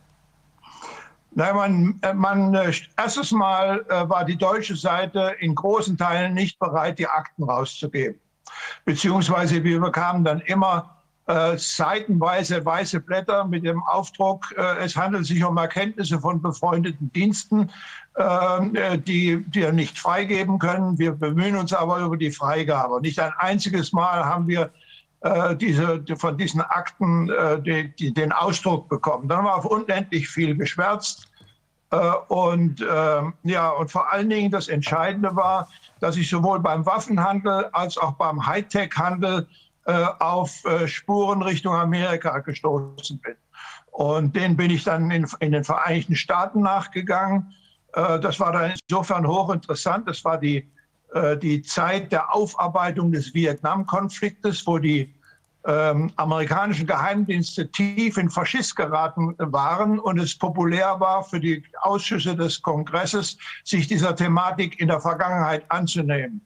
Nein, 1.31 1.55
man, 1.55 2.01
äh, 2.03 2.12
man, 2.12 2.55
äh, 2.57 2.73
erstes 2.97 3.31
Mal 3.31 3.85
war 3.89 4.24
die 4.24 4.36
deutsche 4.36 4.74
Seite 4.74 5.36
in 5.39 5.55
großen 5.55 5.97
Teilen 5.97 6.35
nicht 6.35 6.59
bereit, 6.59 6.99
die 6.99 7.07
Akten 7.07 7.44
rauszugeben. 7.44 8.19
Beziehungsweise 8.85 9.62
wir 9.62 9.81
bekamen 9.81 10.24
dann 10.24 10.40
immer 10.40 11.02
äh, 11.27 11.57
seitenweise 11.57 12.65
weiße 12.65 13.01
Blätter 13.01 13.44
mit 13.44 13.65
dem 13.65 13.82
Aufdruck, 13.85 14.53
äh, 14.57 14.78
es 14.78 14.97
handelt 14.97 15.27
sich 15.27 15.44
um 15.44 15.57
Erkenntnisse 15.57 16.19
von 16.20 16.43
befreundeten 16.43 17.12
Diensten, 17.12 17.70
äh, 18.15 18.99
die 18.99 19.44
wir 19.53 19.73
nicht 19.73 19.99
freigeben 19.99 20.59
können. 20.59 20.99
Wir 20.99 21.12
bemühen 21.12 21.57
uns 21.57 21.73
aber 21.73 22.01
über 22.01 22.16
die 22.16 22.32
Freigabe. 22.32 23.01
Nicht 23.01 23.20
ein 23.20 23.32
einziges 23.39 23.93
Mal 23.93 24.24
haben 24.24 24.49
wir 24.49 24.70
äh, 25.20 25.55
diese, 25.55 26.05
von 26.16 26.36
diesen 26.36 26.61
Akten 26.61 27.31
äh, 27.31 27.62
die, 27.62 27.94
die, 27.94 28.12
den 28.12 28.32
Ausdruck 28.32 28.89
bekommen. 28.89 29.28
Dann 29.28 29.44
war 29.44 29.65
unendlich 29.65 30.28
viel 30.28 30.57
geschwärzt. 30.57 31.28
Äh, 31.93 31.99
und, 32.28 32.85
ähm, 32.90 33.35
ja, 33.44 33.69
und 33.69 33.90
vor 33.90 34.12
allen 34.12 34.28
Dingen 34.28 34.51
das 34.51 34.66
Entscheidende 34.66 35.36
war, 35.36 35.69
dass 36.01 36.16
ich 36.16 36.28
sowohl 36.28 36.59
beim 36.59 36.85
Waffenhandel 36.85 37.66
als 37.73 37.97
auch 37.97 38.15
beim 38.15 38.44
Hightech-Handel 38.44 39.47
auf 39.91 40.65
äh, 40.65 40.87
Spuren 40.87 41.43
Richtung 41.43 41.75
Amerika 41.75 42.39
gestoßen 42.39 43.21
bin. 43.21 43.35
Und 43.91 44.37
den 44.37 44.57
bin 44.57 44.71
ich 44.71 44.85
dann 44.85 45.11
in, 45.11 45.27
in 45.41 45.53
den 45.53 45.65
Vereinigten 45.65 46.17
Staaten 46.17 46.61
nachgegangen. 46.61 47.55
Äh, 47.95 48.21
das 48.21 48.41
war 48.41 48.53
dann 48.53 48.75
insofern 48.89 49.27
hochinteressant. 49.27 50.09
Das 50.09 50.25
war 50.25 50.39
die 50.39 50.71
äh, 51.15 51.37
die 51.37 51.63
Zeit 51.63 52.11
der 52.11 52.35
Aufarbeitung 52.35 53.13
des 53.13 53.35
Vietnamkonfliktes, 53.35 54.67
wo 54.67 54.79
die 54.79 55.15
ähm, 55.65 56.11
amerikanischen 56.17 56.87
Geheimdienste 56.87 57.71
tief 57.71 58.17
in 58.17 58.31
Faschist 58.31 58.75
geraten 58.77 59.35
waren 59.39 59.99
und 59.99 60.19
es 60.19 60.37
populär 60.37 60.99
war 60.99 61.23
für 61.23 61.39
die 61.39 61.63
Ausschüsse 61.83 62.35
des 62.35 62.61
Kongresses, 62.63 63.37
sich 63.63 63.87
dieser 63.87 64.17
Thematik 64.17 64.81
in 64.81 64.89
der 64.89 65.01
Vergangenheit 65.01 65.65
anzunehmen. 65.71 66.41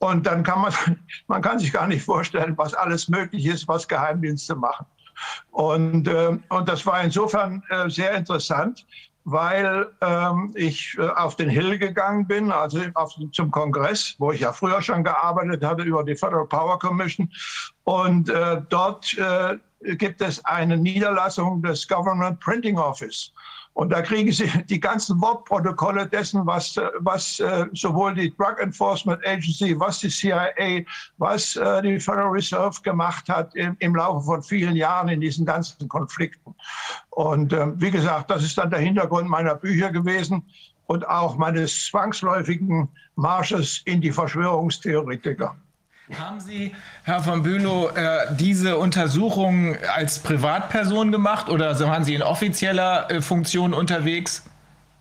Und 0.00 0.26
dann 0.26 0.42
kann 0.42 0.60
man, 0.60 0.72
man 1.26 1.42
kann 1.42 1.58
sich 1.58 1.72
gar 1.72 1.86
nicht 1.86 2.04
vorstellen, 2.04 2.56
was 2.56 2.74
alles 2.74 3.08
möglich 3.08 3.46
ist, 3.46 3.68
was 3.68 3.88
Geheimdienste 3.88 4.54
machen. 4.54 4.86
Und, 5.50 6.06
äh, 6.06 6.38
und 6.48 6.68
das 6.68 6.86
war 6.86 7.02
insofern 7.02 7.62
äh, 7.70 7.90
sehr 7.90 8.14
interessant, 8.14 8.86
weil 9.24 9.86
ähm, 10.00 10.52
ich 10.54 10.96
äh, 10.98 11.08
auf 11.08 11.36
den 11.36 11.50
Hill 11.50 11.78
gegangen 11.78 12.26
bin, 12.26 12.50
also 12.52 12.80
auf, 12.94 13.12
zum 13.32 13.50
Kongress, 13.50 14.14
wo 14.18 14.32
ich 14.32 14.40
ja 14.40 14.52
früher 14.52 14.80
schon 14.80 15.04
gearbeitet 15.04 15.64
hatte 15.64 15.82
über 15.82 16.04
die 16.04 16.16
Federal 16.16 16.46
Power 16.46 16.78
Commission. 16.78 17.30
Und 17.84 18.30
äh, 18.30 18.62
dort 18.68 19.18
äh, 19.18 19.58
gibt 19.96 20.22
es 20.22 20.44
eine 20.44 20.76
Niederlassung 20.76 21.62
des 21.62 21.86
Government 21.86 22.40
Printing 22.40 22.78
Office. 22.78 23.32
Und 23.78 23.90
da 23.90 24.02
kriegen 24.02 24.32
Sie 24.32 24.50
die 24.68 24.80
ganzen 24.80 25.20
Wortprotokolle 25.20 26.08
dessen, 26.08 26.44
was, 26.44 26.74
was 26.98 27.38
äh, 27.38 27.66
sowohl 27.74 28.12
die 28.12 28.36
Drug 28.36 28.58
Enforcement 28.58 29.24
Agency, 29.24 29.78
was 29.78 30.00
die 30.00 30.08
CIA, 30.08 30.82
was 31.18 31.54
äh, 31.54 31.82
die 31.82 32.00
Federal 32.00 32.30
Reserve 32.30 32.82
gemacht 32.82 33.28
hat 33.28 33.54
im, 33.54 33.76
im, 33.78 33.94
Laufe 33.94 34.26
von 34.26 34.42
vielen 34.42 34.74
Jahren 34.74 35.08
in 35.08 35.20
diesen 35.20 35.46
ganzen 35.46 35.88
Konflikten. 35.88 36.56
Und 37.10 37.52
äh, 37.52 37.68
wie 37.80 37.92
gesagt, 37.92 38.32
das 38.32 38.42
ist 38.42 38.58
dann 38.58 38.70
der 38.70 38.80
Hintergrund 38.80 39.28
meiner 39.28 39.54
Bücher 39.54 39.92
gewesen 39.92 40.42
und 40.86 41.06
auch 41.06 41.36
meines 41.36 41.86
zwangsläufigen 41.86 42.88
Marsches 43.14 43.82
in 43.84 44.00
die 44.00 44.10
Verschwörungstheoretiker. 44.10 45.56
Haben 46.16 46.40
Sie, 46.40 46.74
Herr 47.04 47.22
von 47.22 47.42
Bülow, 47.42 47.88
äh, 47.88 48.34
diese 48.34 48.78
Untersuchung 48.78 49.76
als 49.94 50.18
Privatperson 50.18 51.12
gemacht 51.12 51.50
oder 51.50 51.78
waren 51.80 52.04
Sie 52.04 52.14
in 52.14 52.22
offizieller 52.22 53.10
äh, 53.10 53.20
Funktion 53.20 53.74
unterwegs? 53.74 54.42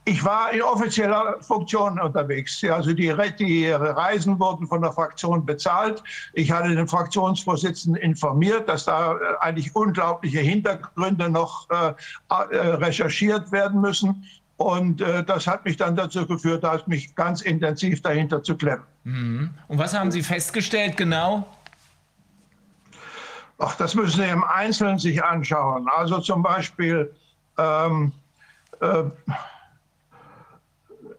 Ich 0.04 0.24
war 0.24 0.52
in 0.54 0.62
offizieller 0.62 1.36
Funktion 1.42 2.00
unterwegs. 2.00 2.64
Also 2.64 2.94
die, 2.94 3.14
die, 3.40 3.70
Reisen 3.70 4.40
wurden 4.40 4.68
von 4.68 4.82
der 4.82 4.92
Fraktion 4.94 5.46
bezahlt. 5.46 6.02
Ich 6.34 6.52
hatte 6.52 6.76
den 6.76 6.88
Fraktionsvorsitzenden 6.88 8.02
informiert, 8.02 8.68
dass 8.68 8.86
da 8.86 9.14
äh, 9.14 9.18
eigentlich 9.42 9.76
unglaubliche 9.76 10.40
Hintergründe 10.40 11.30
noch 11.30 11.70
äh, 11.70 11.94
recherchiert 12.30 13.52
werden 13.52 13.80
müssen. 13.82 14.26
Und 14.58 15.02
äh, 15.02 15.24
das 15.24 15.46
hat 15.46 15.66
mich 15.66 15.78
dann 15.78 15.96
dazu 15.96 16.26
geführt, 16.26 16.66
mich 16.88 17.16
ganz 17.16 17.42
intensiv 17.42 18.02
dahinter 18.02 18.42
zu 18.42 18.58
klemmen. 18.58 18.86
Mhm. 19.04 19.52
Und 19.68 19.78
was 19.78 19.98
haben 19.98 20.12
Sie 20.12 20.24
festgestellt 20.24 20.98
genau? 20.98 21.48
Ach, 23.60 23.76
das 23.76 23.94
müssen 23.94 24.20
Sie 24.22 24.28
im 24.28 24.44
Einzelnen 24.44 24.98
sich 24.98 25.24
anschauen. 25.24 25.88
Also 25.96 26.20
zum 26.20 26.42
Beispiel 26.42 27.14
ähm, 27.58 28.12
äh, 28.82 29.04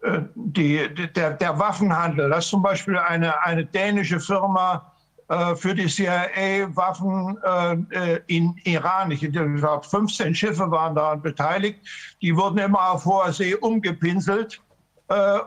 äh 0.01 0.21
die, 0.35 0.93
der, 1.15 1.31
der, 1.31 1.59
Waffenhandel. 1.59 2.29
Das 2.29 2.45
ist 2.45 2.51
zum 2.51 2.61
Beispiel 2.61 2.97
eine, 2.97 3.41
eine 3.43 3.65
dänische 3.65 4.19
Firma, 4.19 4.93
für 5.55 5.75
die 5.75 5.87
CIA 5.87 6.75
Waffen 6.75 7.37
äh, 7.43 8.13
äh, 8.13 8.19
in 8.27 8.55
Iran. 8.63 9.11
Ich 9.11 9.21
glaube, 9.31 9.83
15 9.83 10.33
Schiffe 10.33 10.71
waren 10.71 10.95
daran 10.95 11.21
beteiligt. 11.21 11.79
Die 12.21 12.35
wurden 12.35 12.57
immer 12.57 12.91
auf 12.91 13.05
hoher 13.05 13.31
See 13.31 13.53
umgepinselt 13.55 14.61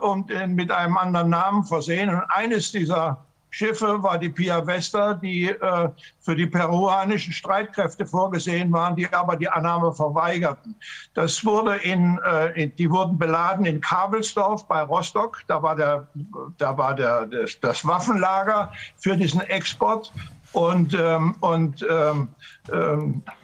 und 0.01 0.29
mit 0.47 0.71
einem 0.71 0.97
anderen 0.97 1.29
Namen 1.29 1.63
versehen. 1.63 2.09
Und 2.09 2.21
eines 2.29 2.73
dieser 2.73 3.25
Schiffe 3.53 4.01
war 4.01 4.17
die 4.17 4.29
Pia 4.29 4.65
Vesta, 4.65 5.13
die 5.13 5.49
äh, 5.49 5.89
für 6.21 6.35
die 6.35 6.47
peruanischen 6.47 7.31
Streitkräfte 7.31 8.03
vorgesehen 8.03 8.71
waren, 8.71 8.95
die 8.95 9.07
aber 9.13 9.35
die 9.35 9.47
Annahme 9.47 9.93
verweigerten. 9.93 10.75
Das 11.13 11.45
wurde 11.45 11.75
in, 11.75 12.19
äh, 12.25 12.67
die 12.67 12.89
wurden 12.89 13.15
beladen 13.19 13.67
in 13.67 13.79
Kabelsdorf 13.79 14.67
bei 14.67 14.81
Rostock. 14.81 15.41
Da 15.45 15.61
war, 15.61 15.75
der, 15.75 16.07
da 16.57 16.75
war 16.75 16.95
der, 16.95 17.27
das, 17.27 17.59
das 17.59 17.85
Waffenlager 17.85 18.71
für 18.97 19.15
diesen 19.15 19.41
Export. 19.41 20.11
Und, 20.53 20.95
ähm, 20.99 21.35
und 21.41 21.85
ähm, 21.87 22.29
ähm, 22.71 23.21
äh, 23.27 23.42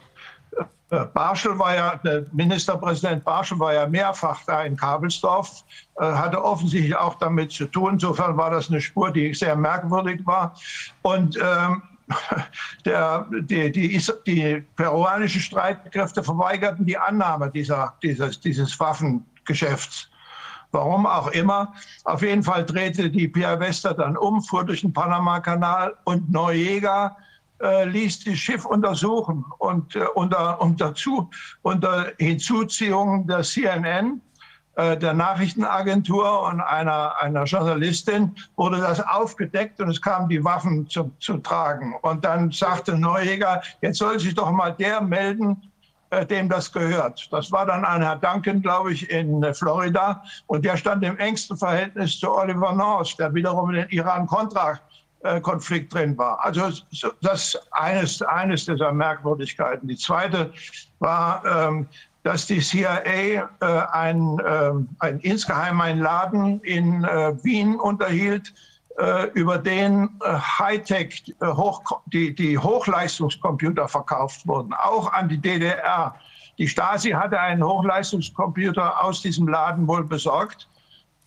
Barschel 0.90 1.56
war 1.58 1.74
ja, 1.74 1.96
der 1.96 2.26
Ministerpräsident 2.32 3.24
Barschel 3.24 3.58
war 3.60 3.72
ja 3.72 3.86
mehrfach 3.86 4.40
da 4.44 4.64
in 4.64 4.76
Kabelsdorf, 4.76 5.64
äh, 5.98 6.04
hatte 6.04 6.42
offensichtlich 6.42 6.96
auch 6.96 7.14
damit 7.14 7.52
zu 7.52 7.66
tun. 7.66 7.94
Insofern 7.94 8.36
war 8.36 8.50
das 8.50 8.68
eine 8.68 8.80
Spur, 8.80 9.12
die 9.12 9.32
sehr 9.32 9.54
merkwürdig 9.54 10.26
war. 10.26 10.54
Und 11.02 11.38
ähm, 11.40 11.82
der, 12.84 13.26
die, 13.30 13.70
die, 13.70 14.02
die, 14.26 14.64
peruanischen 14.74 15.40
Streitkräfte 15.40 16.24
verweigerten 16.24 16.84
die 16.84 16.98
Annahme 16.98 17.50
dieser, 17.50 17.94
dieses, 18.02 18.40
dieses 18.40 18.78
Waffengeschäfts. 18.80 20.08
Warum 20.72 21.06
auch 21.06 21.28
immer. 21.28 21.72
Auf 22.04 22.22
jeden 22.22 22.42
Fall 22.42 22.64
drehte 22.64 23.10
die 23.10 23.28
Pia 23.28 23.58
Vesta 23.58 23.92
dann 23.92 24.16
um, 24.16 24.42
fuhr 24.42 24.64
durch 24.64 24.80
den 24.80 24.92
Panama-Kanal 24.92 25.96
und 26.04 26.30
Noriega 26.30 27.16
äh, 27.60 27.84
ließ 27.84 28.24
das 28.24 28.38
Schiff 28.38 28.64
untersuchen 28.64 29.44
und 29.58 29.94
äh, 29.96 30.04
unter, 30.14 30.60
unter, 30.60 30.94
zu, 30.94 31.30
unter 31.62 32.12
Hinzuziehung 32.18 33.26
der 33.26 33.42
CNN, 33.42 34.20
äh, 34.76 34.96
der 34.96 35.12
Nachrichtenagentur 35.12 36.42
und 36.42 36.60
einer, 36.60 37.20
einer 37.20 37.44
Journalistin 37.44 38.34
wurde 38.56 38.78
das 38.78 39.00
aufgedeckt 39.06 39.80
und 39.80 39.90
es 39.90 40.00
kamen 40.00 40.28
die 40.28 40.42
Waffen 40.42 40.88
zu, 40.88 41.10
zu 41.20 41.38
tragen. 41.38 41.94
Und 42.02 42.24
dann 42.24 42.50
sagte 42.50 42.96
Neueger, 42.96 43.62
jetzt 43.82 43.98
soll 43.98 44.18
sich 44.18 44.34
doch 44.34 44.50
mal 44.50 44.70
der 44.72 45.00
melden, 45.00 45.70
äh, 46.10 46.24
dem 46.24 46.48
das 46.48 46.72
gehört. 46.72 47.28
Das 47.30 47.52
war 47.52 47.66
dann 47.66 47.84
ein 47.84 48.02
Herr 48.02 48.16
Duncan, 48.16 48.62
glaube 48.62 48.92
ich, 48.92 49.08
in 49.10 49.42
äh, 49.42 49.54
Florida. 49.54 50.22
Und 50.46 50.64
der 50.64 50.76
stand 50.76 51.04
im 51.04 51.16
engsten 51.18 51.56
Verhältnis 51.56 52.18
zu 52.18 52.32
Oliver 52.32 52.72
North, 52.72 53.18
der 53.18 53.32
wiederum 53.34 53.72
den 53.72 53.88
Iran-Contra 53.90 54.80
Konflikt 55.42 55.92
drin 55.92 56.16
war. 56.16 56.42
Also 56.42 56.70
das 57.20 57.58
eines, 57.72 58.22
eines 58.22 58.64
dieser 58.64 58.90
Merkwürdigkeiten. 58.92 59.86
Die 59.86 59.96
zweite 59.96 60.52
war, 60.98 61.44
ähm, 61.44 61.86
dass 62.22 62.46
die 62.46 62.60
CIA 62.60 62.90
äh, 63.02 63.48
ein, 63.92 64.38
äh, 64.38 64.72
ein 64.98 65.20
insgeheim 65.20 65.80
einen 65.80 66.00
Laden 66.00 66.60
in 66.60 67.04
äh, 67.04 67.34
Wien 67.42 67.76
unterhielt, 67.76 68.52
äh, 68.98 69.28
über 69.32 69.56
den 69.56 70.10
äh, 70.22 70.32
Hightech, 70.34 71.34
äh, 71.40 71.46
hoch, 71.46 71.82
die, 72.06 72.34
die 72.34 72.58
Hochleistungscomputer 72.58 73.88
verkauft 73.88 74.46
wurden, 74.46 74.74
auch 74.74 75.12
an 75.12 75.28
die 75.28 75.38
DDR. 75.38 76.14
Die 76.58 76.68
Stasi 76.68 77.10
hatte 77.10 77.40
einen 77.40 77.64
Hochleistungscomputer 77.64 79.02
aus 79.02 79.22
diesem 79.22 79.48
Laden 79.48 79.88
wohl 79.88 80.04
besorgt 80.04 80.68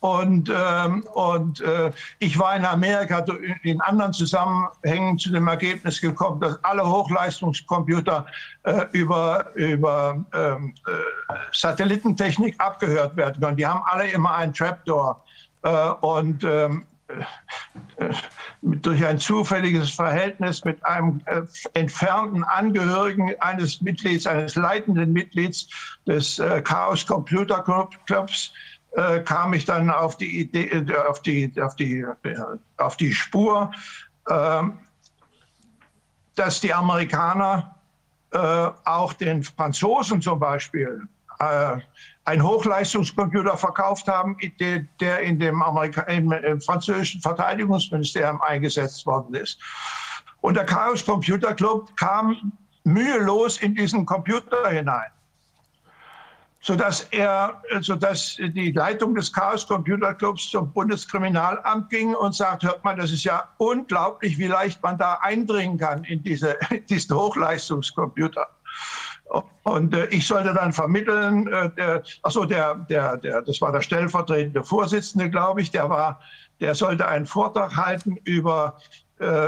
und, 0.03 0.51
ähm, 0.53 1.07
und 1.13 1.61
äh, 1.61 1.89
ich 2.19 2.38
war 2.38 2.57
in 2.57 2.65
Amerika 2.65 3.25
in 3.63 3.80
anderen 3.80 4.11
Zusammenhängen 4.11 5.17
zu 5.17 5.31
dem 5.31 5.47
Ergebnis 5.47 6.01
gekommen, 6.01 6.41
dass 6.41 6.61
alle 6.65 6.85
Hochleistungscomputer 6.85 8.25
äh, 8.63 8.81
über, 8.91 9.55
über 9.55 10.25
ähm, 10.34 10.75
äh, 10.88 10.91
Satellitentechnik 11.53 12.59
abgehört 12.59 13.15
werden 13.15 13.39
können. 13.39 13.55
Die 13.55 13.65
haben 13.65 13.81
alle 13.85 14.09
immer 14.11 14.35
einen 14.35 14.53
Trapdoor. 14.53 15.23
Äh, 15.61 15.91
und 16.01 16.43
ähm, 16.43 16.85
durch 18.61 19.05
ein 19.05 19.19
zufälliges 19.19 19.91
Verhältnis 19.91 20.65
mit 20.65 20.84
einem 20.85 21.21
äh, 21.25 21.41
entfernten 21.75 22.43
Angehörigen 22.43 23.34
eines 23.39 23.81
Mitglieds, 23.81 24.27
eines 24.27 24.55
leitenden 24.55 25.13
Mitglieds 25.13 25.67
des 26.05 26.39
äh, 26.39 26.61
Chaos 26.61 27.05
Computer 27.05 27.63
Clubs, 28.05 28.51
äh, 28.95 29.21
kam 29.21 29.53
ich 29.53 29.65
dann 29.65 29.89
auf 29.89 30.17
die 30.17 30.41
Idee, 30.41 30.67
äh, 30.67 30.95
auf 31.07 31.21
die, 31.21 31.51
auf 31.61 31.75
die, 31.75 31.99
äh, 31.99 32.37
auf 32.77 32.97
die 32.97 33.13
Spur, 33.13 33.71
ähm, 34.29 34.79
dass 36.35 36.61
die 36.61 36.73
Amerikaner 36.73 37.75
äh, 38.31 38.69
auch 38.85 39.13
den 39.13 39.43
Franzosen 39.43 40.21
zum 40.21 40.39
Beispiel 40.39 41.07
äh, 41.39 41.77
einen 42.25 42.43
Hochleistungscomputer 42.43 43.57
verkauft 43.57 44.07
haben, 44.07 44.37
der, 44.59 44.85
der 44.99 45.19
in 45.19 45.39
dem, 45.39 45.63
im, 46.07 46.31
im 46.31 46.61
französischen 46.61 47.21
Verteidigungsministerium 47.21 48.41
eingesetzt 48.41 49.05
worden 49.05 49.35
ist. 49.35 49.59
Und 50.41 50.55
der 50.55 50.65
Chaos 50.65 51.05
Computer 51.05 51.53
Club 51.53 51.95
kam 51.97 52.53
mühelos 52.83 53.57
in 53.57 53.75
diesen 53.75 54.05
Computer 54.05 54.69
hinein 54.69 55.11
sodass 56.64 57.02
er, 57.11 57.61
sodass 57.81 58.38
die 58.38 58.72
Leitung 58.72 59.14
des 59.15 59.31
Chaos 59.31 59.68
Computer 59.68 60.14
Clubs 60.14 60.49
zum 60.49 60.72
Bundeskriminalamt 60.72 61.90
ging 61.90 62.15
und 62.15 62.34
sagt, 62.34 62.64
hört 62.64 62.84
mal, 62.85 62.95
das 62.95 63.11
ist 63.11 63.26
ja 63.26 63.49
unglaublich, 63.57 64.38
wie 64.38 64.48
leicht 64.48 64.81
man 64.81 64.98
da 64.98 65.15
eindringen 65.22 65.77
kann 65.77 66.06
in 66.06 66.23
diese, 66.23 66.57
diesen 66.90 67.15
Hochleistungscomputer. 67.15 68.48
Und 69.64 69.94
äh, 69.94 70.06
ich 70.07 70.26
sollte 70.26 70.53
dann 70.53 70.72
vermitteln, 70.72 71.48
äh, 71.48 71.69
der, 71.72 72.03
achso, 72.22 72.45
der, 72.45 72.76
der, 72.76 73.18
der, 73.18 73.41
das 73.41 73.60
war 73.60 73.73
der 73.73 73.81
stellvertretende 73.81 74.64
Vorsitzende, 74.64 75.30
glaube 75.30 75.61
ich, 75.61 75.72
der 75.72 75.90
war, 75.90 76.22
der 76.61 76.76
sollte 76.76 77.06
einen 77.06 77.26
Vortrag 77.26 77.76
halten 77.76 78.15
über 78.23 78.77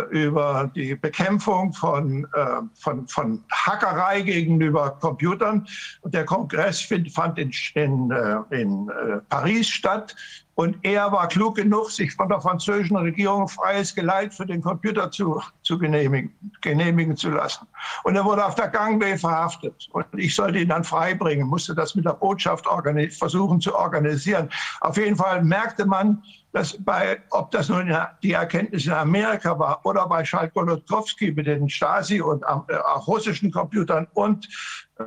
über 0.10 0.72
die 0.76 0.96
Bekämpfung 0.96 1.74
von, 1.74 2.26
äh, 2.34 2.62
von, 2.76 3.08
von 3.08 3.44
Hackerei 3.52 4.22
gegenüber 4.22 4.92
Computern. 5.00 5.68
Der 6.06 6.26
Kongress 6.26 6.82
fand 7.14 7.40
in, 7.40 7.52
in, 7.76 8.12
äh, 8.12 8.62
in 8.62 8.92
Paris 9.30 9.68
statt. 9.68 10.16
Und 10.56 10.78
er 10.84 11.12
war 11.12 11.28
klug 11.28 11.56
genug, 11.58 11.92
sich 11.92 12.14
von 12.14 12.30
der 12.30 12.40
französischen 12.40 12.96
Regierung 12.96 13.48
freies 13.50 13.94
Geleit 13.94 14.34
für 14.34 14.46
den 14.46 14.62
Computer 14.62 15.12
zu, 15.12 15.42
zu 15.64 15.78
genehmigen, 15.78 16.34
genehmigen 16.62 17.18
zu 17.18 17.30
lassen. 17.30 17.68
Und 18.06 18.16
er 18.16 18.24
wurde 18.24 18.46
auf 18.46 18.56
der 18.56 18.70
Gangway 18.70 19.18
verhaftet. 19.18 19.90
Und 19.92 20.06
ich 20.16 20.34
sollte 20.34 20.60
ihn 20.60 20.70
dann 20.70 20.86
freibringen, 20.86 21.46
musste 21.46 21.76
das 21.76 21.94
mit 21.94 22.06
der 22.06 22.14
Botschaft 22.14 22.66
versuchen 23.20 23.60
zu 23.60 23.76
organisieren. 23.76 24.50
Auf 24.80 24.96
jeden 24.96 25.18
Fall 25.18 25.44
merkte 25.44 25.86
man, 25.86 26.24
dass 26.56 26.78
bei, 26.86 27.22
ob 27.32 27.52
das 27.52 27.68
nun 27.68 27.94
die 28.24 28.32
Erkenntnis 28.32 28.86
in 28.86 28.94
Amerika 28.94 29.60
war 29.60 29.86
oder 29.86 30.08
bei 30.08 30.24
Schalk-Golodkowski 30.24 31.34
mit 31.34 31.48
den 31.48 31.70
Stasi 31.70 32.22
und 32.22 32.44
äh, 32.44 32.76
russischen 33.08 33.52
Computern 33.52 34.08
und, 34.14 34.48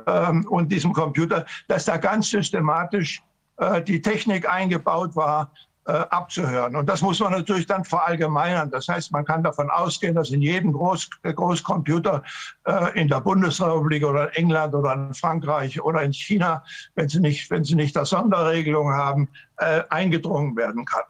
ähm, 0.05 0.45
und 0.47 0.71
diesem 0.71 0.93
Computer, 0.93 1.47
dass 1.67 1.85
da 1.85 1.97
ganz 1.97 2.29
systematisch 2.29 3.23
äh, 3.57 3.81
die 3.81 3.99
Technik 3.99 4.47
eingebaut 4.47 5.15
war, 5.15 5.51
äh, 5.87 5.93
abzuhören. 5.93 6.75
Und 6.75 6.87
das 6.87 7.01
muss 7.01 7.19
man 7.19 7.31
natürlich 7.31 7.65
dann 7.65 7.83
verallgemeinern. 7.83 8.69
Das 8.69 8.87
heißt, 8.87 9.11
man 9.11 9.25
kann 9.25 9.41
davon 9.41 9.71
ausgehen, 9.71 10.13
dass 10.13 10.29
in 10.29 10.43
jedem 10.43 10.71
Groß 10.71 11.09
Großcomputer 11.23 12.21
äh, 12.65 13.01
in 13.01 13.07
der 13.07 13.21
Bundesrepublik 13.21 14.05
oder 14.05 14.27
in 14.37 14.43
England 14.43 14.75
oder 14.75 14.93
in 14.93 15.15
Frankreich 15.15 15.81
oder 15.81 16.03
in 16.03 16.13
China, 16.13 16.63
wenn 16.93 17.09
sie 17.09 17.19
nicht, 17.19 17.49
wenn 17.49 17.63
sie 17.63 17.73
nicht 17.73 17.95
das 17.95 18.09
Sonderregelung 18.09 18.93
haben, 18.93 19.29
äh, 19.57 19.81
eingedrungen 19.89 20.55
werden 20.55 20.85
kann. 20.85 21.05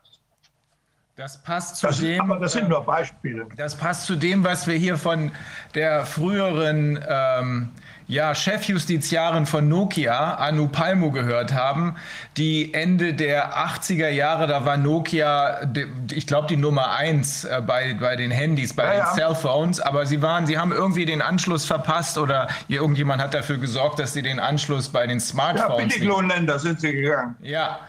Das 1.19 1.37
passt 1.37 1.75
zu 1.75 1.87
das, 1.87 1.99
dem. 1.99 2.21
Aber 2.21 2.39
das 2.39 2.53
sind 2.53 2.69
nur 2.69 2.81
Beispiele. 2.85 3.45
Das 3.57 3.75
passt 3.75 4.05
zu 4.05 4.15
dem, 4.15 4.45
was 4.45 4.67
wir 4.67 4.75
hier 4.75 4.95
von 4.95 5.33
der 5.75 6.05
früheren 6.05 6.97
ähm, 7.09 7.71
ja, 8.07 8.33
Chefjustiziarin 8.33 9.45
von 9.45 9.67
Nokia, 9.67 10.35
Anu 10.35 10.69
Palmo, 10.69 11.11
gehört 11.11 11.53
haben, 11.53 11.97
die 12.37 12.73
Ende 12.73 13.13
der 13.13 13.53
80er 13.53 14.07
Jahre, 14.07 14.47
da 14.47 14.63
war 14.63 14.77
Nokia, 14.77 15.59
ich 16.09 16.25
glaube, 16.25 16.47
die 16.47 16.55
Nummer 16.55 16.91
eins 16.91 17.43
äh, 17.43 17.61
bei, 17.67 17.95
bei 17.99 18.15
den 18.15 18.31
Handys, 18.31 18.73
bei 18.73 18.85
ja, 18.85 18.91
den 18.91 18.99
ja. 18.99 19.13
Cellphones, 19.13 19.81
aber 19.81 20.05
sie 20.05 20.21
waren, 20.21 20.47
sie 20.47 20.57
haben 20.57 20.71
irgendwie 20.71 21.05
den 21.05 21.21
Anschluss 21.21 21.65
verpasst 21.65 22.17
oder 22.17 22.47
irgendjemand 22.69 23.21
hat 23.21 23.33
dafür 23.33 23.57
gesorgt, 23.57 23.99
dass 23.99 24.13
sie 24.13 24.21
den 24.21 24.39
Anschluss 24.39 24.87
bei 24.87 25.05
den 25.05 25.19
Smartphones. 25.19 25.79
Ja, 25.79 25.99
Billiglohnländer 25.99 26.59
sind 26.59 26.79
sie 26.79 26.93
gegangen. 26.93 27.35
Ja. 27.41 27.79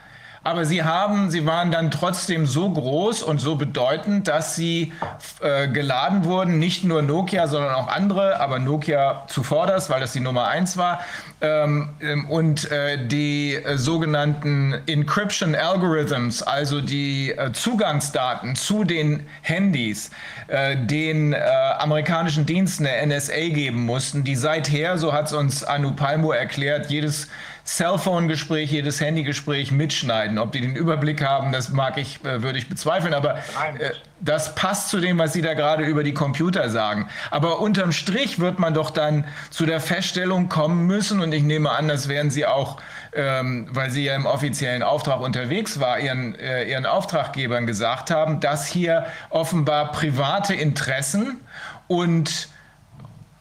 Aber 0.42 0.64
sie 0.64 0.82
haben, 0.82 1.30
sie 1.30 1.44
waren 1.44 1.70
dann 1.70 1.90
trotzdem 1.90 2.46
so 2.46 2.70
groß 2.70 3.22
und 3.22 3.42
so 3.42 3.56
bedeutend, 3.56 4.26
dass 4.26 4.56
sie 4.56 4.94
äh, 5.40 5.68
geladen 5.68 6.24
wurden, 6.24 6.58
nicht 6.58 6.82
nur 6.82 7.02
Nokia, 7.02 7.46
sondern 7.46 7.74
auch 7.74 7.88
andere, 7.88 8.40
aber 8.40 8.58
Nokia 8.58 9.24
zuvorderst, 9.26 9.90
weil 9.90 10.00
das 10.00 10.12
die 10.14 10.20
Nummer 10.20 10.48
eins 10.48 10.78
war. 10.78 11.00
Ähm, 11.42 11.90
ähm 12.00 12.30
und 12.30 12.70
äh, 12.70 13.06
die 13.06 13.54
äh, 13.54 13.76
sogenannten 13.76 14.80
Encryption 14.86 15.54
Algorithms, 15.54 16.42
also 16.42 16.80
die 16.80 17.32
äh, 17.32 17.52
Zugangsdaten 17.52 18.56
zu 18.56 18.84
den 18.84 19.26
Handys, 19.42 20.10
äh, 20.48 20.74
den 20.74 21.34
äh, 21.34 21.38
amerikanischen 21.78 22.46
Diensten 22.46 22.84
der 22.84 23.06
NSA 23.06 23.48
geben 23.50 23.84
mussten, 23.84 24.24
die 24.24 24.36
seither, 24.36 24.96
so 24.96 25.12
hat 25.12 25.26
es 25.26 25.34
uns 25.34 25.64
Anu 25.64 25.92
Palmo 25.92 26.32
erklärt, 26.32 26.90
jedes 26.90 27.28
Cellphone-Gespräch, 27.70 28.72
jedes 28.72 29.00
Handy-Gespräch 29.00 29.70
mitschneiden. 29.70 30.38
Ob 30.38 30.50
die 30.50 30.60
den 30.60 30.74
Überblick 30.74 31.22
haben, 31.22 31.52
das 31.52 31.68
mag 31.68 31.98
ich, 31.98 32.18
äh, 32.24 32.42
würde 32.42 32.58
ich 32.58 32.68
bezweifeln, 32.68 33.14
aber 33.14 33.36
äh, 33.36 33.92
das 34.18 34.56
passt 34.56 34.88
zu 34.88 34.98
dem, 34.98 35.18
was 35.18 35.32
Sie 35.32 35.40
da 35.40 35.54
gerade 35.54 35.84
über 35.84 36.02
die 36.02 36.12
Computer 36.12 36.68
sagen. 36.68 37.08
Aber 37.30 37.60
unterm 37.60 37.92
Strich 37.92 38.40
wird 38.40 38.58
man 38.58 38.74
doch 38.74 38.90
dann 38.90 39.24
zu 39.50 39.66
der 39.66 39.80
Feststellung 39.80 40.48
kommen 40.48 40.86
müssen, 40.88 41.20
und 41.20 41.32
ich 41.32 41.44
nehme 41.44 41.70
an, 41.70 41.86
das 41.86 42.08
werden 42.08 42.32
Sie 42.32 42.44
auch, 42.44 42.78
ähm, 43.12 43.68
weil 43.70 43.90
Sie 43.90 44.04
ja 44.04 44.16
im 44.16 44.26
offiziellen 44.26 44.82
Auftrag 44.82 45.20
unterwegs 45.20 45.78
war, 45.78 46.00
Ihren, 46.00 46.34
äh, 46.34 46.64
Ihren 46.64 46.86
Auftraggebern 46.86 47.68
gesagt 47.68 48.10
haben, 48.10 48.40
dass 48.40 48.66
hier 48.66 49.06
offenbar 49.30 49.92
private 49.92 50.54
Interessen 50.54 51.40
und 51.86 52.48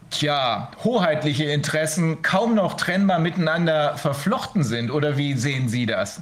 tja, 0.10 0.72
hoheitliche 0.84 1.46
Interessen 1.46 2.22
kaum 2.22 2.56
noch 2.56 2.76
trennbar 2.76 3.20
miteinander 3.20 3.98
verflochten 3.98 4.64
sind? 4.64 4.92
Oder 4.92 5.18
wie 5.18 5.34
sehen 5.34 5.70
Sie 5.70 5.86
das? 5.86 6.22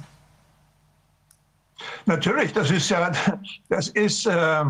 Natürlich, 2.06 2.52
das 2.52 2.70
ist 2.70 2.88
ja, 2.90 3.12
das 3.68 3.88
ist, 3.88 4.26
äh, 4.26 4.64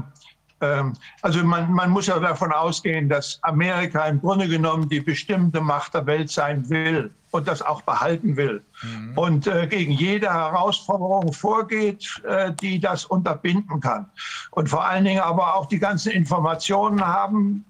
äh, 0.60 0.82
also 1.22 1.44
man, 1.44 1.72
man 1.72 1.90
muss 1.90 2.06
ja 2.06 2.18
davon 2.18 2.52
ausgehen, 2.52 3.08
dass 3.08 3.38
Amerika 3.42 4.06
im 4.06 4.20
Grunde 4.20 4.48
genommen 4.48 4.88
die 4.88 5.00
bestimmte 5.00 5.60
Macht 5.60 5.94
der 5.94 6.06
Welt 6.06 6.30
sein 6.30 6.68
will 6.68 7.10
und 7.30 7.46
das 7.46 7.62
auch 7.62 7.82
behalten 7.82 8.36
will. 8.36 8.62
Mhm. 8.82 9.18
Und 9.18 9.46
äh, 9.46 9.66
gegen 9.66 9.92
jede 9.92 10.32
Herausforderung 10.32 11.32
vorgeht, 11.32 12.22
äh, 12.26 12.52
die 12.52 12.80
das 12.80 13.04
unterbinden 13.04 13.80
kann. 13.80 14.08
Und 14.50 14.68
vor 14.68 14.84
allen 14.84 15.04
Dingen 15.04 15.20
aber 15.20 15.54
auch 15.54 15.66
die 15.66 15.78
ganzen 15.78 16.12
Informationen 16.12 17.06
haben, 17.06 17.64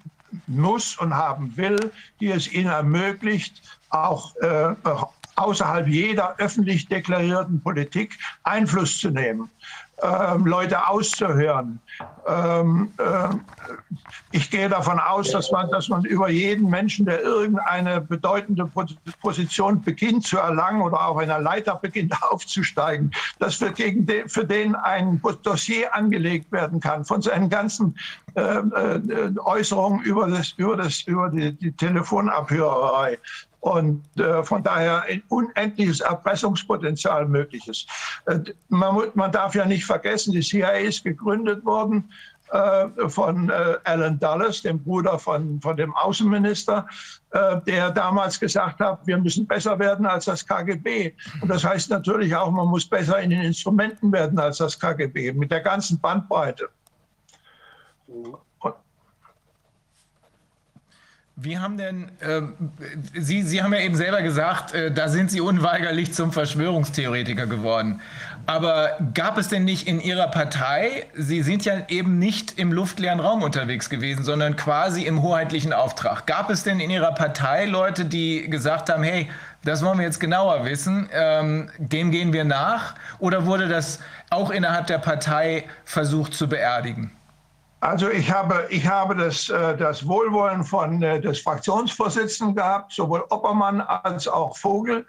muss 0.47 0.97
und 0.99 1.15
haben 1.15 1.57
will, 1.57 1.93
die 2.21 2.31
es 2.31 2.53
ihnen 2.53 2.69
ermöglicht, 2.69 3.63
auch 3.91 4.35
äh, 4.37 4.75
außerhalb 5.37 5.87
jeder 5.87 6.37
öffentlich 6.39 6.89
deklarierten 6.89 7.61
Politik 7.61 8.19
Einfluss 8.43 8.99
zu 8.99 9.11
nehmen 9.11 9.51
Leute 10.01 10.87
auszuhören. 10.87 11.81
Ähm, 12.27 12.93
äh, 12.99 13.35
ich 14.31 14.51
gehe 14.51 14.69
davon 14.69 15.01
aus, 15.01 15.31
dass 15.33 15.51
man, 15.51 15.71
dass 15.71 15.89
man 15.89 16.05
über 16.05 16.29
jeden 16.29 16.71
Menschen, 16.71 17.07
der 17.07 17.23
irgendeine 17.23 18.01
bedeutende 18.01 18.71
Position 19.21 19.83
beginnt 19.83 20.27
zu 20.27 20.39
erlangen 20.39 20.83
oder 20.83 21.09
auf 21.09 21.17
einer 21.17 21.41
Leiter 21.41 21.75
beginnt 21.77 22.15
aufzusteigen, 22.31 23.11
dass 23.41 23.57
für, 23.57 23.73
gegen 23.73 24.07
den, 24.07 24.29
für 24.29 24.45
den 24.45 24.77
ein 24.77 25.21
Dossier 25.43 25.93
angelegt 25.95 26.53
werden 26.53 26.79
kann 26.81 27.05
von 27.05 27.21
seinen 27.21 27.49
ganzen 27.49 27.97
äh, 28.35 28.41
äh, 28.41 29.33
Äußerungen 29.39 30.03
über, 30.03 30.29
das, 30.29 30.53
über, 30.59 30.77
das, 30.77 31.03
über 31.03 31.29
die, 31.29 31.53
die 31.55 31.73
Telefonabhörerei 31.73 33.19
und 33.61 34.05
äh, 34.19 34.43
von 34.45 34.63
daher 34.63 35.03
ein 35.03 35.23
unendliches 35.29 36.01
Erpressungspotenzial 36.01 37.27
möglich 37.27 37.67
ist. 37.69 37.89
Äh, 38.27 38.41
man, 38.69 39.11
man, 39.15 39.33
darf 39.33 39.55
ja 39.55 39.65
nicht 39.65 39.85
vergessen, 39.85 40.33
die 40.33 40.41
CIA 40.41 40.71
ist 40.71 41.05
gegründet 41.05 41.65
worden 41.65 42.11
äh, 42.51 43.09
von 43.09 43.51
äh, 43.51 43.77
Alan 43.85 44.19
Dulles, 44.19 44.63
dem 44.63 44.83
Bruder 44.83 45.19
von, 45.19 45.61
von 45.61 45.77
dem 45.77 45.95
Außenminister, 45.97 46.87
äh, 47.33 47.61
der 47.67 47.91
damals 47.91 48.41
gesagt 48.41 48.81
hat, 48.81 49.07
wir 49.07 49.19
müssen 49.19 49.47
besser 49.47 49.79
werden 49.79 50.07
als 50.07 50.27
das 50.27 50.47
KGB. 50.47 51.13
Und 51.43 51.49
das 51.49 51.65
heißt 51.65 51.91
natürlich 51.91 52.35
auch, 52.35 52.51
man 52.51 52.69
muss 52.69 52.89
besser 52.89 53.21
in 53.21 53.31
den 53.31 53.43
Instrumenten 53.43 54.13
werden 54.13 54.39
als 54.39 54.59
das 54.59 54.79
KGB, 54.79 55.33
mit 55.33 55.51
der 55.51 55.61
ganzen 55.61 56.01
Bandbreite. 56.01 56.69
Wie 61.41 61.57
haben 61.57 61.79
denn, 61.79 62.11
äh, 62.19 62.41
Sie, 63.15 63.43
Sie 63.43 63.63
haben 63.63 63.73
ja 63.73 63.79
eben 63.79 63.95
selber 63.95 64.23
gesagt, 64.23 64.75
äh, 64.75 64.91
da 64.91 65.09
sind 65.09 65.31
Sie 65.31 65.41
unweigerlich 65.41 66.13
zum 66.13 66.33
Verschwörungstheoretiker 66.33 67.47
geworden. 67.47 68.01
Aber 68.47 68.99
gab 69.15 69.39
es 69.39 69.47
denn 69.47 69.65
nicht 69.65 69.87
in 69.87 70.01
Ihrer 70.01 70.27
Partei, 70.27 71.07
Sie 71.15 71.43
sind 71.43 71.65
ja 71.65 71.75
eben 71.87 72.19
nicht 72.19 72.59
im 72.59 72.73
luftleeren 72.73 73.21
Raum 73.21 73.45
unterwegs 73.45 73.89
gewesen, 73.89 74.25
sondern 74.25 74.57
quasi 74.57 75.05
im 75.05 75.23
hoheitlichen 75.23 75.73
Auftrag. 75.73 76.27
Gab 76.27 76.51
es 76.51 76.65
denn 76.65 76.81
in 76.81 76.91
Ihrer 76.91 77.13
Partei 77.13 77.67
Leute, 77.67 78.05
die 78.05 78.51
gesagt 78.51 78.91
haben, 78.91 79.05
hey, 79.05 79.31
das 79.63 79.85
wollen 79.85 79.99
wir 79.99 80.07
jetzt 80.07 80.19
genauer 80.19 80.65
wissen, 80.65 81.09
ähm, 81.13 81.71
dem 81.79 82.11
gehen 82.11 82.33
wir 82.33 82.45
nach? 82.45 82.97
Oder 83.21 83.47
wurde 83.47 83.69
das 83.69 84.01
auch 84.31 84.51
innerhalb 84.51 84.89
der 84.89 84.99
Partei 84.99 85.67
versucht 85.85 86.35
zu 86.35 86.49
beerdigen? 86.49 87.13
Also 87.81 88.11
ich 88.11 88.31
habe, 88.31 88.67
ich 88.71 88.87
habe 88.87 89.15
das, 89.15 89.49
äh, 89.49 89.77
das 89.77 90.07
Wohlwollen 90.07 90.65
von 90.65 91.01
äh, 91.03 91.21
des 91.21 91.41
Fraktionsvorsitzenden 91.41 92.57
gehabt, 92.57 92.93
sowohl 92.93 93.25
Oppermann 93.31 93.81
als 93.81 94.27
auch 94.27 94.57
Vogel. 94.57 95.07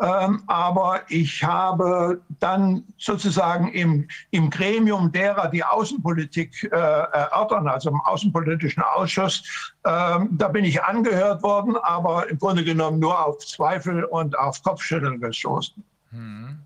Ähm, 0.00 0.42
aber 0.46 1.02
ich 1.08 1.44
habe 1.44 2.20
dann 2.40 2.84
sozusagen 2.98 3.68
im, 3.68 4.08
im 4.30 4.50
Gremium 4.50 5.12
derer, 5.12 5.48
die 5.48 5.62
Außenpolitik 5.62 6.64
äh, 6.64 6.76
erörtern, 6.76 7.68
also 7.68 7.90
im 7.90 8.00
Außenpolitischen 8.00 8.82
Ausschuss, 8.82 9.44
ähm, 9.84 10.28
da 10.32 10.48
bin 10.48 10.64
ich 10.64 10.82
angehört 10.82 11.42
worden, 11.42 11.76
aber 11.76 12.28
im 12.28 12.38
Grunde 12.38 12.64
genommen 12.64 12.98
nur 12.98 13.24
auf 13.24 13.38
Zweifel 13.38 14.04
und 14.04 14.36
auf 14.38 14.62
Kopfschütteln 14.62 15.20
gestoßen. 15.20 15.84
Hm. 16.10 16.61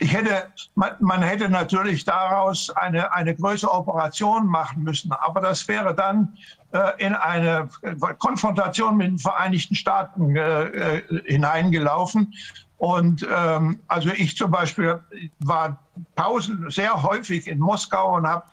Ich 0.00 0.12
hätte, 0.12 0.52
man, 0.74 0.92
man, 1.00 1.22
hätte 1.22 1.48
natürlich 1.48 2.04
daraus 2.04 2.70
eine, 2.70 3.12
eine 3.12 3.34
größere 3.34 3.72
Operation 3.72 4.46
machen 4.46 4.82
müssen, 4.82 5.12
aber 5.12 5.40
das 5.40 5.66
wäre 5.68 5.94
dann 5.94 6.36
äh, 6.72 6.92
in 6.98 7.14
eine 7.14 7.68
Konfrontation 8.18 8.96
mit 8.96 9.06
den 9.06 9.18
Vereinigten 9.18 9.74
Staaten 9.74 10.36
äh, 10.36 10.64
äh 10.64 11.02
hineingelaufen. 11.26 12.34
Und 12.76 13.26
ähm, 13.30 13.80
also 13.86 14.10
ich 14.10 14.36
zum 14.36 14.50
Beispiel 14.50 15.00
war 15.38 15.83
Pausen 16.16 16.70
sehr 16.70 17.02
häufig 17.02 17.46
in 17.46 17.58
Moskau 17.58 18.16
und 18.16 18.26
habe 18.26 18.44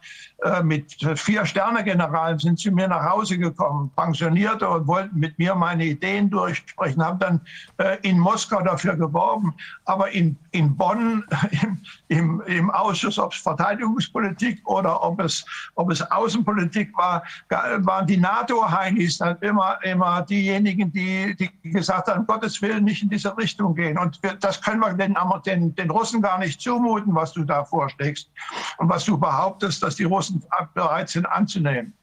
äh, 0.43 0.63
mit 0.63 0.95
vier 1.15 1.45
Sterne-Generalen 1.45 2.39
sind 2.39 2.59
sie 2.59 2.71
mir 2.71 2.87
nach 2.87 3.07
Hause 3.11 3.37
gekommen, 3.37 3.91
Pensionierte 3.95 4.67
und 4.67 4.87
wollten 4.87 5.19
mit 5.19 5.37
mir 5.37 5.53
meine 5.53 5.85
Ideen 5.85 6.31
durchsprechen, 6.31 7.03
haben 7.03 7.19
dann 7.19 7.41
äh, 7.77 7.97
in 8.01 8.17
Moskau 8.17 8.61
dafür 8.61 8.95
geworben. 8.95 9.53
Aber 9.85 10.09
in, 10.09 10.35
in 10.51 10.75
Bonn 10.75 11.23
im, 11.61 11.81
im, 12.07 12.41
im 12.47 12.71
Ausschuss, 12.71 13.19
ob 13.19 13.33
es 13.33 13.39
Verteidigungspolitik 13.39 14.67
oder 14.67 15.03
ob 15.03 15.19
es, 15.19 15.45
ob 15.75 15.91
es 15.91 16.01
Außenpolitik 16.01 16.95
war, 16.97 17.23
waren 17.49 18.07
die 18.07 18.17
NATO-Heinis 18.17 19.19
dann 19.19 19.37
immer, 19.41 19.77
immer 19.83 20.23
diejenigen, 20.23 20.91
die, 20.91 21.35
die 21.35 21.71
gesagt 21.71 22.07
haben, 22.07 22.25
Gottes 22.25 22.59
Willen 22.63 22.83
nicht 22.85 23.03
in 23.03 23.09
diese 23.09 23.35
Richtung 23.37 23.75
gehen. 23.75 23.97
Und 23.99 24.21
wir, 24.23 24.33
das 24.33 24.59
können 24.59 24.79
wir 24.79 24.93
den, 24.93 25.15
den, 25.45 25.75
den 25.75 25.91
Russen 25.91 26.21
gar 26.21 26.39
nicht 26.39 26.59
zumuten, 26.59 27.13
was 27.13 27.30
du 27.33 27.43
da 27.43 27.63
vorschlägst 27.63 28.29
und 28.77 28.89
was 28.89 29.05
du 29.05 29.17
behauptest, 29.17 29.83
dass 29.83 29.95
die 29.95 30.03
Russen 30.03 30.43
bereit 30.73 31.09
sind 31.09 31.25
anzunehmen. 31.25 31.93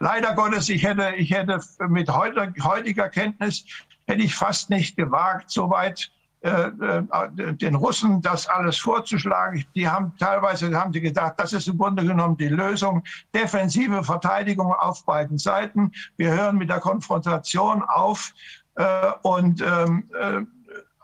Leider 0.00 0.34
Gottes, 0.34 0.68
ich 0.68 0.82
hätte, 0.82 1.14
ich 1.16 1.30
hätte 1.30 1.60
mit 1.88 2.08
heutiger 2.10 3.08
Kenntnis 3.08 3.64
hätte 4.06 4.22
ich 4.22 4.34
fast 4.34 4.70
nicht 4.70 4.96
gewagt, 4.96 5.50
so 5.50 5.70
weit 5.70 6.10
äh, 6.42 6.70
äh, 6.70 7.54
den 7.54 7.76
Russen 7.76 8.20
das 8.20 8.48
alles 8.48 8.76
vorzuschlagen. 8.76 9.64
Die 9.76 9.88
haben 9.88 10.12
teilweise 10.18 10.76
haben 10.76 10.90
die 10.90 11.00
gedacht, 11.00 11.34
das 11.36 11.52
ist 11.52 11.68
im 11.68 11.78
Grunde 11.78 12.04
genommen 12.04 12.36
die 12.36 12.48
Lösung. 12.48 13.04
Defensive 13.32 14.02
Verteidigung 14.02 14.72
auf 14.74 15.04
beiden 15.04 15.38
Seiten. 15.38 15.92
Wir 16.16 16.32
hören 16.32 16.56
mit 16.56 16.68
der 16.68 16.80
Konfrontation 16.80 17.82
auf. 17.82 18.32
Äh, 18.74 19.12
und 19.22 19.62
ähm, 19.62 20.10
äh, 20.18 20.40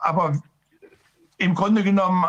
aber 0.00 0.42
im 1.38 1.54
Grunde 1.54 1.84
genommen, 1.84 2.24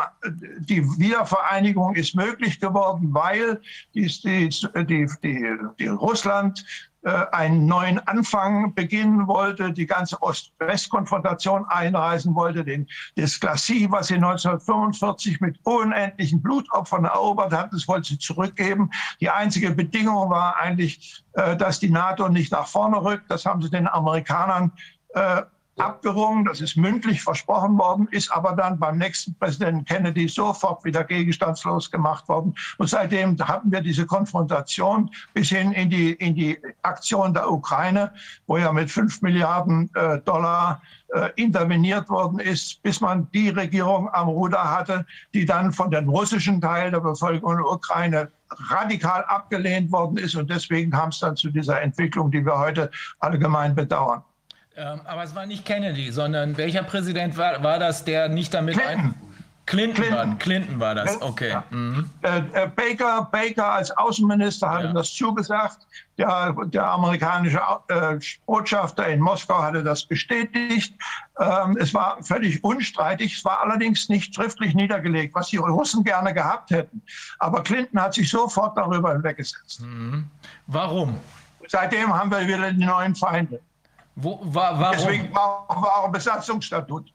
die 0.60 0.84
Wiedervereinigung 0.98 1.94
ist 1.96 2.14
möglich 2.14 2.60
geworden, 2.60 3.08
weil 3.12 3.60
die, 3.94 4.06
die, 4.06 4.48
die, 4.86 5.08
die 5.78 5.86
Russland 5.86 6.64
äh, 7.02 7.26
einen 7.32 7.64
neuen 7.64 7.98
Anfang 8.06 8.74
beginnen 8.74 9.26
wollte, 9.26 9.72
die 9.72 9.86
ganze 9.86 10.20
Ost-West-Konfrontation 10.20 11.64
einreißen 11.66 12.34
wollte, 12.34 12.62
den, 12.62 12.86
das 13.16 13.40
Glacis, 13.40 13.90
was 13.90 14.08
sie 14.08 14.16
1945 14.16 15.40
mit 15.40 15.58
unendlichen 15.64 16.42
Blutopfern 16.42 17.06
erobert 17.06 17.54
hat, 17.54 17.72
das 17.72 17.88
wollte 17.88 18.08
sie 18.08 18.18
zurückgeben. 18.18 18.90
Die 19.20 19.30
einzige 19.30 19.70
Bedingung 19.70 20.28
war 20.28 20.56
eigentlich, 20.56 21.24
äh, 21.32 21.56
dass 21.56 21.80
die 21.80 21.88
NATO 21.88 22.28
nicht 22.28 22.52
nach 22.52 22.66
vorne 22.66 23.02
rückt. 23.02 23.30
Das 23.30 23.46
haben 23.46 23.62
sie 23.62 23.70
den 23.70 23.88
Amerikanern 23.88 24.70
äh, 25.14 25.42
abgerungen, 25.80 26.44
das 26.44 26.60
ist 26.60 26.76
mündlich 26.76 27.22
versprochen 27.22 27.78
worden, 27.78 28.08
ist 28.10 28.30
aber 28.30 28.52
dann 28.52 28.78
beim 28.78 28.98
nächsten 28.98 29.34
Präsidenten 29.34 29.84
Kennedy 29.84 30.28
sofort 30.28 30.84
wieder 30.84 31.04
gegenstandslos 31.04 31.90
gemacht 31.90 32.28
worden. 32.28 32.54
Und 32.78 32.88
seitdem 32.88 33.36
hatten 33.40 33.72
wir 33.72 33.80
diese 33.80 34.06
Konfrontation 34.06 35.10
bis 35.34 35.48
hin 35.48 35.72
in 35.72 35.90
die, 35.90 36.12
in 36.12 36.34
die 36.34 36.58
Aktion 36.82 37.34
der 37.34 37.50
Ukraine, 37.50 38.12
wo 38.46 38.58
ja 38.58 38.72
mit 38.72 38.90
fünf 38.90 39.22
Milliarden 39.22 39.90
äh, 39.94 40.18
Dollar 40.20 40.82
äh, 41.12 41.30
interveniert 41.36 42.08
worden 42.08 42.38
ist, 42.38 42.82
bis 42.82 43.00
man 43.00 43.28
die 43.32 43.48
Regierung 43.48 44.08
am 44.12 44.28
Ruder 44.28 44.70
hatte, 44.70 45.04
die 45.34 45.44
dann 45.44 45.72
von 45.72 45.90
dem 45.90 46.08
russischen 46.08 46.60
Teil 46.60 46.90
der 46.90 47.00
Bevölkerung 47.00 47.56
der 47.56 47.66
Ukraine 47.66 48.30
radikal 48.70 49.24
abgelehnt 49.24 49.90
worden 49.90 50.18
ist. 50.18 50.34
Und 50.34 50.50
deswegen 50.50 50.90
kam 50.90 51.08
es 51.08 51.18
dann 51.18 51.36
zu 51.36 51.50
dieser 51.50 51.80
Entwicklung, 51.82 52.30
die 52.30 52.44
wir 52.44 52.58
heute 52.58 52.90
allgemein 53.18 53.74
bedauern. 53.74 54.22
Ähm, 54.80 55.00
aber 55.04 55.24
es 55.24 55.34
war 55.34 55.44
nicht 55.44 55.66
Kennedy, 55.66 56.10
sondern 56.10 56.56
welcher 56.56 56.82
Präsident 56.82 57.36
war, 57.36 57.62
war 57.62 57.78
das, 57.78 58.04
der 58.04 58.28
nicht 58.28 58.54
damit 58.54 58.76
Clinton. 58.78 58.98
ein. 58.98 59.14
Clinton, 59.66 59.94
Clinton. 59.94 60.16
War, 60.16 60.38
Clinton 60.38 60.80
war 60.80 60.94
das, 60.94 61.22
okay. 61.22 61.50
Ja. 61.50 61.64
Mhm. 61.70 62.10
Äh, 62.22 62.38
äh, 62.54 62.66
Baker, 62.74 63.28
Baker 63.30 63.72
als 63.74 63.90
Außenminister 63.92 64.68
hatte 64.68 64.86
ja. 64.86 64.92
das 64.92 65.14
zugesagt. 65.14 65.86
Der, 66.18 66.56
der 66.66 66.90
amerikanische 66.90 67.60
äh, 67.88 68.18
Botschafter 68.46 69.06
in 69.06 69.20
Moskau 69.20 69.62
hatte 69.62 69.84
das 69.84 70.04
bestätigt. 70.04 70.94
Ähm, 71.38 71.76
es 71.78 71.94
war 71.94 72.20
völlig 72.22 72.64
unstreitig. 72.64 73.36
Es 73.36 73.44
war 73.44 73.60
allerdings 73.60 74.08
nicht 74.08 74.34
schriftlich 74.34 74.74
niedergelegt, 74.74 75.34
was 75.34 75.48
die 75.48 75.58
Russen 75.58 76.02
gerne 76.02 76.34
gehabt 76.34 76.70
hätten. 76.70 77.00
Aber 77.38 77.62
Clinton 77.62 78.00
hat 78.00 78.14
sich 78.14 78.28
sofort 78.28 78.76
darüber 78.76 79.12
hinweggesetzt. 79.12 79.82
Mhm. 79.82 80.28
Warum? 80.66 81.20
Seitdem 81.68 82.12
haben 82.12 82.30
wir 82.30 82.40
wieder 82.48 82.72
die 82.72 82.84
neuen 82.84 83.14
Feinde. 83.14 83.60
Wo, 84.20 84.40
wa, 84.42 84.74
warum? 84.78 84.96
Deswegen 84.96 85.30
brauchen 85.30 85.82
wir 85.82 85.88
auch 85.88 86.04
ein 86.06 86.12
Besatzungsstatut. 86.12 87.12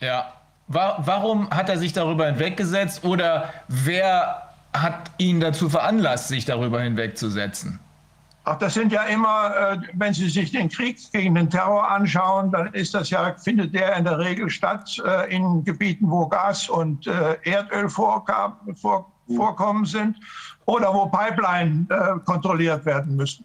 Ja. 0.00 0.32
Wa 0.68 0.98
warum 0.98 1.48
hat 1.50 1.68
er 1.68 1.78
sich 1.78 1.92
darüber 1.92 2.26
hinweggesetzt 2.26 3.02
oder 3.04 3.52
wer 3.68 4.42
hat 4.74 5.10
ihn 5.16 5.40
dazu 5.40 5.70
veranlasst, 5.70 6.28
sich 6.28 6.44
darüber 6.44 6.82
hinwegzusetzen? 6.82 7.80
Ach, 8.44 8.56
das 8.58 8.74
sind 8.74 8.92
ja 8.92 9.02
immer, 9.02 9.54
äh, 9.54 9.78
wenn 9.94 10.14
Sie 10.14 10.28
sich 10.28 10.52
den 10.52 10.70
Krieg 10.70 10.98
gegen 11.12 11.34
den 11.34 11.50
Terror 11.50 11.90
anschauen, 11.90 12.50
dann 12.50 12.72
ist 12.72 12.94
das 12.94 13.10
ja, 13.10 13.34
findet 13.36 13.74
der 13.74 13.96
in 13.96 14.04
der 14.04 14.18
Regel 14.18 14.48
statt 14.48 15.02
äh, 15.04 15.34
in 15.34 15.64
Gebieten, 15.64 16.10
wo 16.10 16.26
Gas 16.26 16.68
und 16.68 17.06
äh, 17.06 17.36
Erdöl 17.44 17.90
vorkam, 17.90 18.56
vor, 18.80 19.12
vorkommen 19.36 19.84
sind 19.84 20.16
oder 20.64 20.94
wo 20.94 21.06
Pipeline 21.06 21.86
äh, 21.90 22.18
kontrolliert 22.24 22.86
werden 22.86 23.16
müssen. 23.16 23.44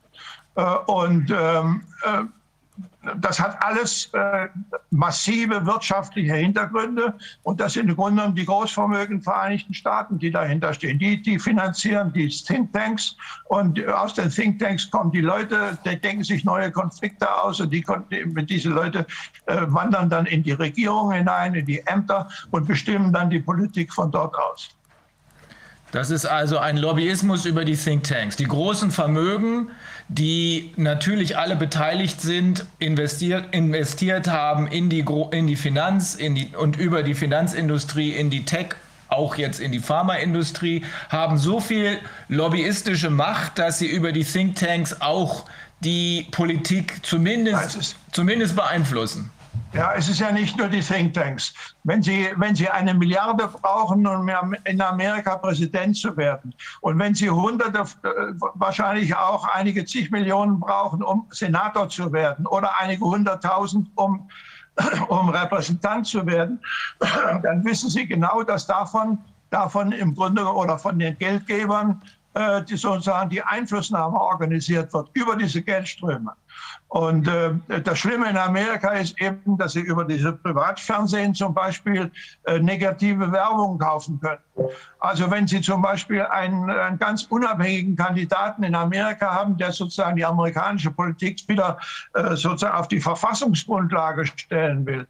Äh, 0.55 0.63
und 0.87 1.29
ähm, 1.31 1.83
äh, 2.03 2.23
das 3.17 3.39
hat 3.39 3.61
alles 3.63 4.09
äh, 4.13 4.47
massive 4.91 5.65
wirtschaftliche 5.65 6.33
Hintergründe 6.33 7.13
und 7.43 7.59
das 7.59 7.73
sind 7.73 7.89
im 7.89 7.95
Grunde 7.95 8.21
genommen 8.21 8.35
die 8.35 8.45
Großvermögen 8.45 9.21
Vereinigten 9.21 9.73
Staaten, 9.73 10.19
die 10.19 10.31
dahinter 10.31 10.73
stehen. 10.73 10.99
Die, 10.99 11.21
die 11.21 11.37
finanzieren 11.39 12.13
die 12.13 12.29
Thinktanks 12.29 13.15
und 13.45 13.85
aus 13.87 14.13
den 14.13 14.29
Thinktanks 14.29 14.89
kommen 14.89 15.11
die 15.11 15.21
Leute, 15.21 15.77
die 15.85 15.99
denken 15.99 16.23
sich 16.23 16.45
neue 16.45 16.71
Konflikte 16.71 17.33
aus 17.33 17.59
und 17.59 17.71
die, 17.71 17.85
diese 18.45 18.69
Leute 18.69 19.05
äh, 19.47 19.61
wandern 19.67 20.09
dann 20.09 20.25
in 20.25 20.43
die 20.43 20.53
Regierung 20.53 21.11
hinein, 21.11 21.55
in 21.55 21.65
die 21.65 21.79
Ämter 21.85 22.29
und 22.51 22.67
bestimmen 22.67 23.11
dann 23.11 23.29
die 23.29 23.39
Politik 23.39 23.93
von 23.93 24.11
dort 24.11 24.35
aus. 24.35 24.69
Das 25.93 26.09
ist 26.09 26.25
also 26.25 26.57
ein 26.57 26.77
Lobbyismus 26.77 27.45
über 27.45 27.65
die 27.65 27.77
Thinktanks. 27.77 28.35
Die 28.35 28.47
großen 28.47 28.89
Vermögen, 28.89 29.69
die 30.07 30.73
natürlich 30.75 31.37
alle 31.37 31.55
beteiligt 31.55 32.19
sind, 32.19 32.65
investiert, 32.79 33.53
investiert 33.53 34.27
haben 34.27 34.65
in 34.65 34.89
die, 34.89 35.05
in 35.29 35.45
die 35.45 35.55
Finanz 35.55 36.15
in 36.15 36.33
die, 36.33 36.47
und 36.57 36.77
über 36.77 37.03
die 37.03 37.13
Finanzindustrie 37.13 38.09
in 38.09 38.31
die 38.31 38.43
Tech 38.43 38.69
auch 39.07 39.35
jetzt 39.35 39.59
in 39.59 39.71
die 39.71 39.81
Pharmaindustrie, 39.81 40.83
haben 41.09 41.37
so 41.37 41.59
viel 41.59 41.99
lobbyistische 42.27 43.11
Macht, 43.11 43.59
dass 43.59 43.77
sie 43.77 43.85
über 43.85 44.11
die 44.11 44.23
Thinktanks 44.23 44.99
auch 44.99 45.45
die 45.81 46.27
Politik 46.31 47.05
zumindest, 47.05 47.97
zumindest 48.11 48.55
beeinflussen. 48.55 49.29
Ja, 49.73 49.93
es 49.95 50.07
ist 50.07 50.19
ja 50.19 50.31
nicht 50.31 50.55
nur 50.55 50.67
die 50.67 50.81
Thinktanks. 50.81 51.51
Wenn 51.83 52.03
Sie, 52.03 52.29
wenn 52.35 52.55
Sie 52.55 52.69
eine 52.69 52.93
Milliarde 52.93 53.47
brauchen, 53.47 54.05
um 54.05 54.29
in 54.65 54.79
Amerika 54.79 55.35
Präsident 55.37 55.97
zu 55.97 56.15
werden, 56.15 56.53
und 56.81 56.99
wenn 56.99 57.15
Sie 57.15 57.27
Hunderte, 57.27 57.79
äh, 57.79 58.33
wahrscheinlich 58.53 59.15
auch 59.15 59.47
einige 59.47 59.83
zig 59.83 60.11
Millionen 60.11 60.59
brauchen, 60.59 61.01
um 61.01 61.25
Senator 61.31 61.89
zu 61.89 62.13
werden, 62.13 62.45
oder 62.45 62.79
einige 62.79 63.03
hunderttausend, 63.03 63.89
um, 63.95 64.29
um 65.07 65.29
Repräsentant 65.29 66.05
zu 66.05 66.23
werden, 66.27 66.59
dann 67.41 67.65
wissen 67.65 67.89
Sie 67.89 68.05
genau, 68.05 68.43
dass 68.43 68.67
davon, 68.67 69.17
davon 69.49 69.91
im 69.91 70.13
Grunde 70.13 70.45
oder 70.45 70.77
von 70.77 70.99
den 70.99 71.17
Geldgebern 71.17 71.99
äh, 72.35 72.63
die 72.63 72.77
sozusagen 72.77 73.29
die 73.29 73.41
Einflussnahme 73.41 74.19
organisiert 74.19 74.91
wird 74.93 75.09
über 75.13 75.35
diese 75.35 75.61
Geldströme. 75.61 76.33
Und 76.93 77.27
äh, 77.27 77.81
das 77.81 77.97
Schlimme 77.97 78.29
in 78.29 78.37
Amerika 78.37 78.91
ist 78.91 79.19
eben, 79.19 79.57
dass 79.57 79.73
Sie 79.73 79.79
über 79.79 80.05
diese 80.05 80.31
Privatfernsehen 80.31 81.33
zum 81.33 81.51
Beispiel 81.51 82.11
äh, 82.43 82.59
negative 82.59 83.31
Werbung 83.31 83.79
kaufen 83.79 84.19
können. 84.21 84.69
Also 84.99 85.31
wenn 85.31 85.47
Sie 85.47 85.59
zum 85.59 85.81
Beispiel 85.81 86.21
einen, 86.21 86.69
einen, 86.69 86.99
ganz 86.99 87.23
unabhängigen 87.23 87.95
Kandidaten 87.95 88.61
in 88.61 88.75
Amerika 88.75 89.33
haben, 89.33 89.57
der 89.57 89.71
sozusagen 89.71 90.17
die 90.17 90.25
amerikanische 90.25 90.91
Politik 90.91 91.43
wieder 91.47 91.79
äh, 92.13 92.35
sozusagen 92.35 92.77
auf 92.77 92.87
die 92.87 93.01
Verfassungsgrundlage 93.01 94.27
stellen 94.27 94.85
will, 94.85 95.07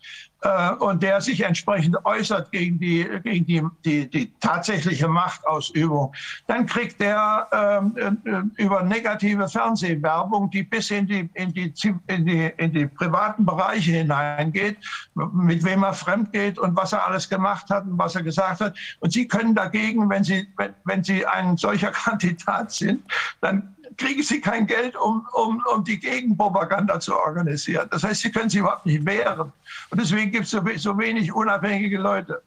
und 0.80 1.02
der 1.02 1.22
sich 1.22 1.42
entsprechend 1.42 1.98
äußert 2.06 2.52
gegen 2.52 2.80
die, 2.80 3.08
gegen 3.24 3.46
die, 3.46 3.64
die, 3.86 4.10
die 4.10 4.32
tatsächliche 4.40 5.08
Machtausübung, 5.08 6.14
dann 6.48 6.66
kriegt 6.66 7.00
der 7.00 7.48
ähm, 7.52 8.20
äh, 8.26 8.62
über 8.62 8.84
negative 8.84 9.48
Fernsehwerbung, 9.48 10.50
die 10.52 10.64
bis 10.64 10.92
in 10.92 11.08
die, 11.08 11.30
in 11.34 11.54
die 11.54 11.74
in 12.08 12.26
die, 12.26 12.52
in 12.58 12.74
die 12.74 12.88
privaten 12.88 13.46
Bereiche 13.46 13.92
hineingeht, 13.92 14.78
mit 15.16 15.64
wem 15.64 15.84
er 15.84 15.94
fremd 15.94 16.34
geht 16.34 16.60
und 16.60 16.76
was 16.76 16.94
er 16.94 17.06
alles 17.08 17.30
gemacht 17.30 17.70
hat 17.70 17.86
und 17.86 17.98
was 17.98 18.16
er 18.16 18.24
gesagt 18.24 18.62
hat. 18.62 18.76
Und 19.00 19.14
Sie 19.14 19.28
können 19.28 19.56
dagegen, 19.56 20.10
wenn 20.10 20.24
Sie, 20.24 20.48
wenn, 20.58 20.74
wenn 20.86 21.04
Sie 21.04 21.26
ein 21.26 21.58
solcher 21.58 21.92
Kandidat 22.04 22.72
sind, 22.72 23.04
dann 23.42 23.73
kriegen 23.98 24.24
Sie 24.24 24.42
kein 24.42 24.68
Geld, 24.68 24.96
um, 24.96 25.28
um, 25.34 25.64
um 25.74 25.84
die 25.84 26.00
Gegenpropaganda 26.00 27.00
zu 27.00 27.16
organisieren. 27.16 27.88
Das 27.92 28.04
heißt, 28.04 28.22
Sie 28.22 28.32
können 28.32 28.50
sich 28.50 28.60
überhaupt 28.60 28.86
nicht 28.86 29.06
wehren. 29.06 29.52
Und 29.90 30.02
deswegen 30.02 30.32
gibt 30.32 30.46
es 30.46 30.52
so, 30.52 30.62
so 30.78 30.98
wenig 30.98 31.32
unabhängige 31.34 31.98
Leute. 31.98 32.42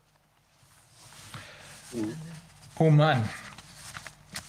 Oh 2.78 2.90
Mann. 2.90 3.28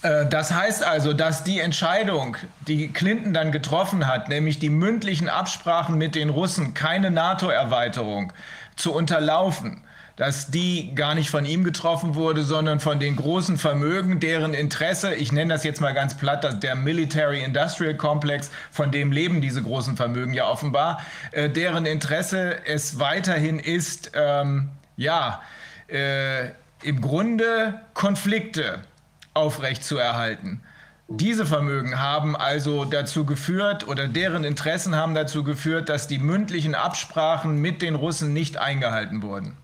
Äh, 0.02 0.26
das 0.26 0.52
heißt 0.52 0.84
also, 0.84 1.12
dass 1.12 1.44
die 1.44 1.60
Entscheidung, 1.60 2.36
die 2.66 2.88
Clinton 2.88 3.32
dann 3.32 3.52
getroffen 3.52 4.06
hat, 4.06 4.28
nämlich 4.28 4.58
die 4.58 4.70
mündlichen 4.70 5.28
Absprachen 5.28 5.96
mit 5.96 6.14
den 6.14 6.30
Russen, 6.30 6.74
keine 6.74 7.10
NATO-Erweiterung 7.10 8.32
zu 8.76 8.94
unterlaufen, 8.94 9.82
dass 10.18 10.48
die 10.48 10.96
gar 10.96 11.14
nicht 11.14 11.30
von 11.30 11.44
ihm 11.44 11.62
getroffen 11.62 12.16
wurde, 12.16 12.42
sondern 12.42 12.80
von 12.80 12.98
den 12.98 13.14
großen 13.14 13.56
Vermögen, 13.56 14.18
deren 14.18 14.52
Interesse, 14.52 15.14
ich 15.14 15.30
nenne 15.30 15.54
das 15.54 15.62
jetzt 15.62 15.80
mal 15.80 15.94
ganz 15.94 16.16
platt, 16.16 16.60
der 16.60 16.74
Military 16.74 17.44
Industrial 17.44 17.96
Complex, 17.96 18.50
von 18.72 18.90
dem 18.90 19.12
leben 19.12 19.40
diese 19.40 19.62
großen 19.62 19.96
Vermögen 19.96 20.34
ja 20.34 20.48
offenbar, 20.48 21.00
äh, 21.30 21.48
deren 21.48 21.86
Interesse 21.86 22.58
es 22.66 22.98
weiterhin 22.98 23.60
ist, 23.60 24.10
ähm, 24.14 24.70
ja, 24.96 25.40
äh, 25.86 26.48
im 26.82 27.00
Grunde 27.00 27.80
Konflikte 27.94 28.80
aufrechtzuerhalten. 29.34 30.62
Diese 31.06 31.46
Vermögen 31.46 32.00
haben 32.00 32.36
also 32.36 32.84
dazu 32.84 33.24
geführt 33.24 33.86
oder 33.86 34.08
deren 34.08 34.42
Interessen 34.42 34.96
haben 34.96 35.14
dazu 35.14 35.44
geführt, 35.44 35.88
dass 35.88 36.08
die 36.08 36.18
mündlichen 36.18 36.74
Absprachen 36.74 37.60
mit 37.60 37.82
den 37.82 37.94
Russen 37.94 38.32
nicht 38.32 38.58
eingehalten 38.58 39.22
wurden. 39.22 39.56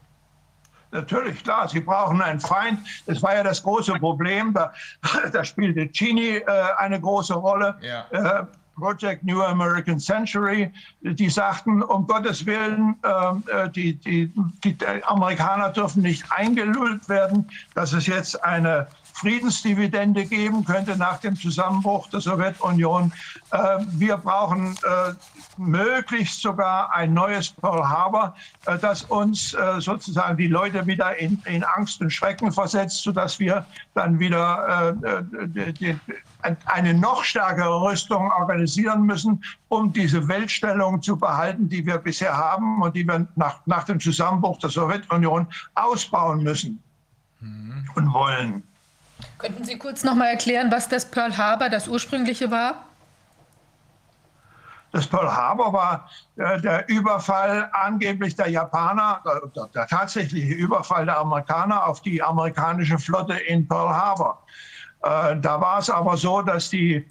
Natürlich, 0.95 1.43
klar, 1.43 1.69
sie 1.69 1.81
brauchen 1.81 2.23
einen 2.23 2.39
Feind. 2.39 2.79
Das 3.07 3.21
war 3.21 3.35
ja 3.35 3.43
das 3.43 3.61
große 3.63 3.95
Problem. 3.95 4.55
Da, 4.55 4.73
da 5.33 5.45
spielte 5.45 5.91
Chini 5.91 6.37
äh, 6.37 6.45
eine 6.79 7.01
große 7.01 7.35
Rolle. 7.35 7.77
Ja. 7.83 8.07
Äh, 8.11 8.47
Project 8.77 9.23
New 9.23 9.41
American 9.43 9.99
Century, 9.99 10.73
die 11.01 11.29
sagten, 11.29 11.83
um 11.83 12.07
Gottes 12.07 12.45
Willen, 12.45 12.97
ähm, 13.05 13.45
äh, 13.47 13.71
die, 13.71 13.95
die, 13.95 14.33
die 14.65 14.77
Amerikaner 15.05 15.71
dürfen 15.71 16.03
nicht 16.03 16.25
eingelullt 16.31 17.09
werden, 17.09 17.49
dass 17.75 17.93
es 17.93 18.07
jetzt 18.07 18.43
eine 18.45 18.89
Friedensdividende 19.15 20.27
geben 20.27 20.65
könnte 20.65 20.97
nach 20.97 21.19
dem 21.19 21.37
Zusammenbruch 21.37 22.09
der 22.09 22.21
Sowjetunion. 22.21 23.13
Äh, 23.53 23.79
wir 23.93 24.17
brauchen 24.17 24.77
äh, 24.83 25.13
möglichst 25.57 26.43
sogar 26.43 26.93
ein 26.93 27.15
neues 27.15 27.51
Pearl 27.51 27.89
Harbor, 27.89 28.35
äh, 28.67 28.77
das 28.79 29.03
uns 29.03 29.57
sozusagen 29.79 30.37
die 30.37 30.49
Leute 30.49 30.87
wieder 30.87 31.17
in, 31.17 31.41
in 31.45 31.63
Angst 31.63 32.01
und 32.01 32.11
Schrecken 32.11 32.51
versetzt, 32.51 33.03
sodass 33.03 33.39
wir 33.39 33.65
dann 33.95 34.19
wieder 34.19 34.95
eine 36.67 36.95
noch 36.95 37.25
stärkere 37.25 37.83
Rüstung 37.83 38.31
organisieren 38.33 39.03
müssen, 39.05 39.43
um 39.69 39.93
diese 39.93 40.27
Weltstellung 40.29 41.01
zu 41.03 41.17
behalten, 41.17 41.69
die 41.69 41.87
wir 41.87 41.99
bisher 41.99 42.37
haben 42.37 42.83
und 42.83 42.97
die 42.97 43.07
wir 43.07 43.27
nach, 43.37 43.61
nach 43.67 43.85
dem 43.85 44.01
Zusammenbruch 44.01 44.59
der 44.59 44.71
Sowjetunion 44.71 45.47
ausbauen 45.75 46.43
müssen 46.43 46.83
mhm. 47.41 47.89
und 47.95 48.13
wollen. 48.13 48.63
Könnten 49.45 49.65
Sie 49.65 49.77
kurz 49.77 50.03
noch 50.05 50.15
mal 50.15 50.29
erklären, 50.29 50.73
was 50.73 50.89
das 50.89 51.05
Pearl 51.05 51.37
Harbor, 51.37 51.69
das 51.69 51.87
ursprüngliche 51.87 52.51
war? 52.51 52.87
Das 54.91 55.07
Pearl 55.07 55.31
Harbor 55.31 55.71
war 55.71 56.09
äh, 56.37 56.59
der 56.63 56.89
Überfall 56.89 57.69
angeblich 57.75 58.35
der 58.37 58.49
Japaner, 58.49 59.21
äh, 59.27 59.49
der, 59.55 59.67
der, 59.67 59.87
tatsächliche 59.87 60.55
Überfall 60.55 61.05
der 61.05 61.19
Amerikaner 61.19 61.87
auf 61.87 62.01
die 62.01 62.23
amerikanische 62.23 62.99
Flotte 62.99 63.35
in 63.35 63.69
Pearl 63.69 63.91
Harbor. 63.91 64.43
Äh, 65.03 65.37
da 65.39 65.61
war 65.61 65.79
es 65.81 65.91
aber 65.91 66.17
so, 66.17 66.41
dass 66.41 66.71
die 66.71 67.07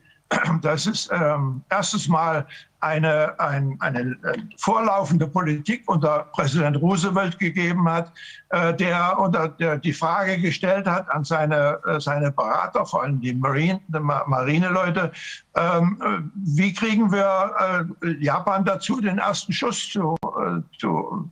dass 0.62 0.86
es 0.86 1.10
ähm, 1.12 1.64
erstens 1.70 2.08
mal 2.08 2.46
eine, 2.84 3.40
ein, 3.40 3.78
eine 3.80 4.00
äh, 4.24 4.38
vorlaufende 4.58 5.26
Politik 5.26 5.84
unter 5.88 6.28
Präsident 6.34 6.78
Roosevelt 6.78 7.40
gegeben 7.40 7.90
hat, 7.90 8.12
äh, 8.50 8.74
der, 8.74 9.18
unter, 9.18 9.50
der 9.50 9.78
die 9.78 9.94
Frage 9.94 10.38
gestellt 10.38 10.86
hat 10.86 11.10
an 11.10 11.24
seine, 11.24 11.80
äh, 11.88 12.00
seine 12.00 12.32
Berater, 12.32 12.86
vor 12.86 13.04
allem 13.04 13.22
die 13.22 13.34
Marine, 13.34 13.80
Marineleute, 13.88 15.12
ähm, 15.56 16.02
äh, 16.04 16.20
wie 16.36 16.74
kriegen 16.74 17.12
wir 17.12 17.88
äh, 18.04 18.24
Japan 18.24 18.66
dazu, 18.66 19.00
den 19.00 19.18
ersten 19.18 19.54
Schuss 19.54 19.90
zu, 19.90 20.16
äh, 20.24 20.62
zu 20.78 21.32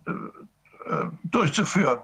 durchzuführen. 1.23 1.99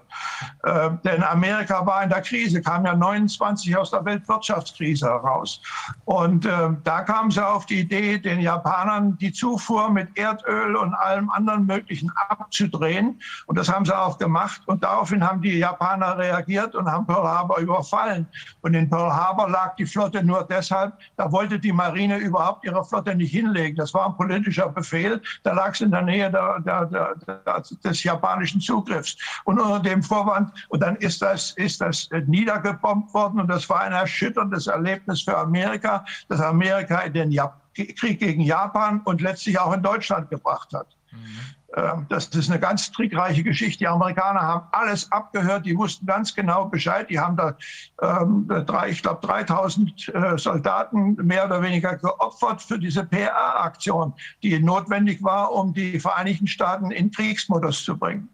Äh, 0.64 0.90
denn 1.04 1.22
Amerika 1.22 1.84
war 1.86 2.02
in 2.02 2.08
der 2.08 2.22
Krise, 2.22 2.60
kam 2.62 2.84
ja 2.84 2.94
29 2.94 3.76
aus 3.76 3.90
der 3.90 4.04
Weltwirtschaftskrise 4.04 5.06
heraus. 5.06 5.60
Und 6.04 6.46
äh, 6.46 6.70
da 6.84 7.02
kam 7.02 7.30
sie 7.30 7.46
auf 7.46 7.66
die 7.66 7.80
Idee, 7.80 8.18
den 8.18 8.40
Japanern 8.40 9.16
die 9.18 9.32
Zufuhr 9.32 9.90
mit 9.90 10.08
Erdöl 10.16 10.76
und 10.76 10.94
allem 10.94 11.30
anderen 11.30 11.66
Möglichen 11.66 12.10
abzudrehen. 12.28 13.20
Und 13.46 13.58
das 13.58 13.68
haben 13.68 13.84
sie 13.84 13.96
auch 13.96 14.18
gemacht. 14.18 14.62
Und 14.66 14.82
daraufhin 14.82 15.26
haben 15.26 15.42
die 15.42 15.58
Japaner 15.58 16.18
reagiert 16.18 16.74
und 16.74 16.90
haben 16.90 17.06
Pearl 17.06 17.26
Harbor 17.26 17.58
überfallen. 17.58 18.26
Und 18.62 18.74
in 18.74 18.88
Pearl 18.88 19.14
Harbor 19.14 19.48
lag 19.48 19.76
die 19.76 19.86
Flotte 19.86 20.22
nur 20.22 20.44
deshalb, 20.44 20.94
da 21.16 21.30
wollte 21.30 21.58
die 21.58 21.72
Marine 21.72 22.18
überhaupt 22.18 22.64
ihre 22.64 22.84
Flotte 22.84 23.14
nicht 23.14 23.32
hinlegen. 23.32 23.76
Das 23.76 23.94
war 23.94 24.06
ein 24.06 24.16
politischer 24.16 24.68
Befehl. 24.68 25.20
Da 25.42 25.52
lag 25.52 25.72
es 25.72 25.80
in 25.80 25.90
der 25.90 26.02
Nähe 26.02 26.30
der, 26.30 26.60
der, 26.60 26.86
der, 26.86 27.62
des 27.84 28.02
japanischen 28.02 28.60
Zuges. 28.60 28.77
Zugriffs. 28.78 29.16
Und 29.44 29.60
unter 29.60 29.80
dem 29.80 30.02
Vorwand, 30.02 30.52
und 30.68 30.80
dann 30.80 30.96
ist 30.96 31.22
das, 31.22 31.52
ist 31.52 31.80
das 31.80 32.08
niedergebombt 32.26 33.12
worden 33.12 33.40
und 33.40 33.48
das 33.48 33.68
war 33.68 33.80
ein 33.80 33.92
erschütterndes 33.92 34.66
Erlebnis 34.66 35.22
für 35.22 35.36
Amerika, 35.36 36.04
dass 36.28 36.40
Amerika 36.40 37.00
in 37.00 37.12
den 37.12 37.30
Jap 37.30 37.60
Krieg 37.74 38.18
gegen 38.18 38.40
Japan 38.40 39.00
und 39.04 39.20
letztlich 39.20 39.60
auch 39.60 39.72
in 39.72 39.82
Deutschland 39.82 40.30
gebracht 40.30 40.72
hat. 40.72 40.88
Mhm. 41.12 42.06
Das 42.08 42.26
ist 42.28 42.50
eine 42.50 42.58
ganz 42.58 42.90
trickreiche 42.90 43.42
Geschichte. 43.42 43.80
Die 43.80 43.88
Amerikaner 43.88 44.40
haben 44.40 44.66
alles 44.72 45.12
abgehört, 45.12 45.66
die 45.66 45.76
wussten 45.76 46.06
ganz 46.06 46.34
genau 46.34 46.64
Bescheid. 46.64 47.10
Die 47.10 47.20
haben 47.20 47.36
da, 47.36 47.56
ähm, 48.00 48.48
drei, 48.66 48.88
ich 48.88 49.02
glaube, 49.02 49.24
3000 49.26 50.08
äh, 50.08 50.38
Soldaten 50.38 51.14
mehr 51.16 51.44
oder 51.44 51.62
weniger 51.62 51.96
geopfert 51.96 52.62
für 52.62 52.78
diese 52.78 53.04
PR-Aktion, 53.04 54.14
die 54.42 54.58
notwendig 54.58 55.22
war, 55.22 55.52
um 55.52 55.74
die 55.74 56.00
Vereinigten 56.00 56.46
Staaten 56.46 56.90
in 56.90 57.10
Kriegsmodus 57.10 57.84
zu 57.84 57.98
bringen. 57.98 58.30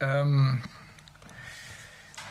Ähm, 0.00 0.62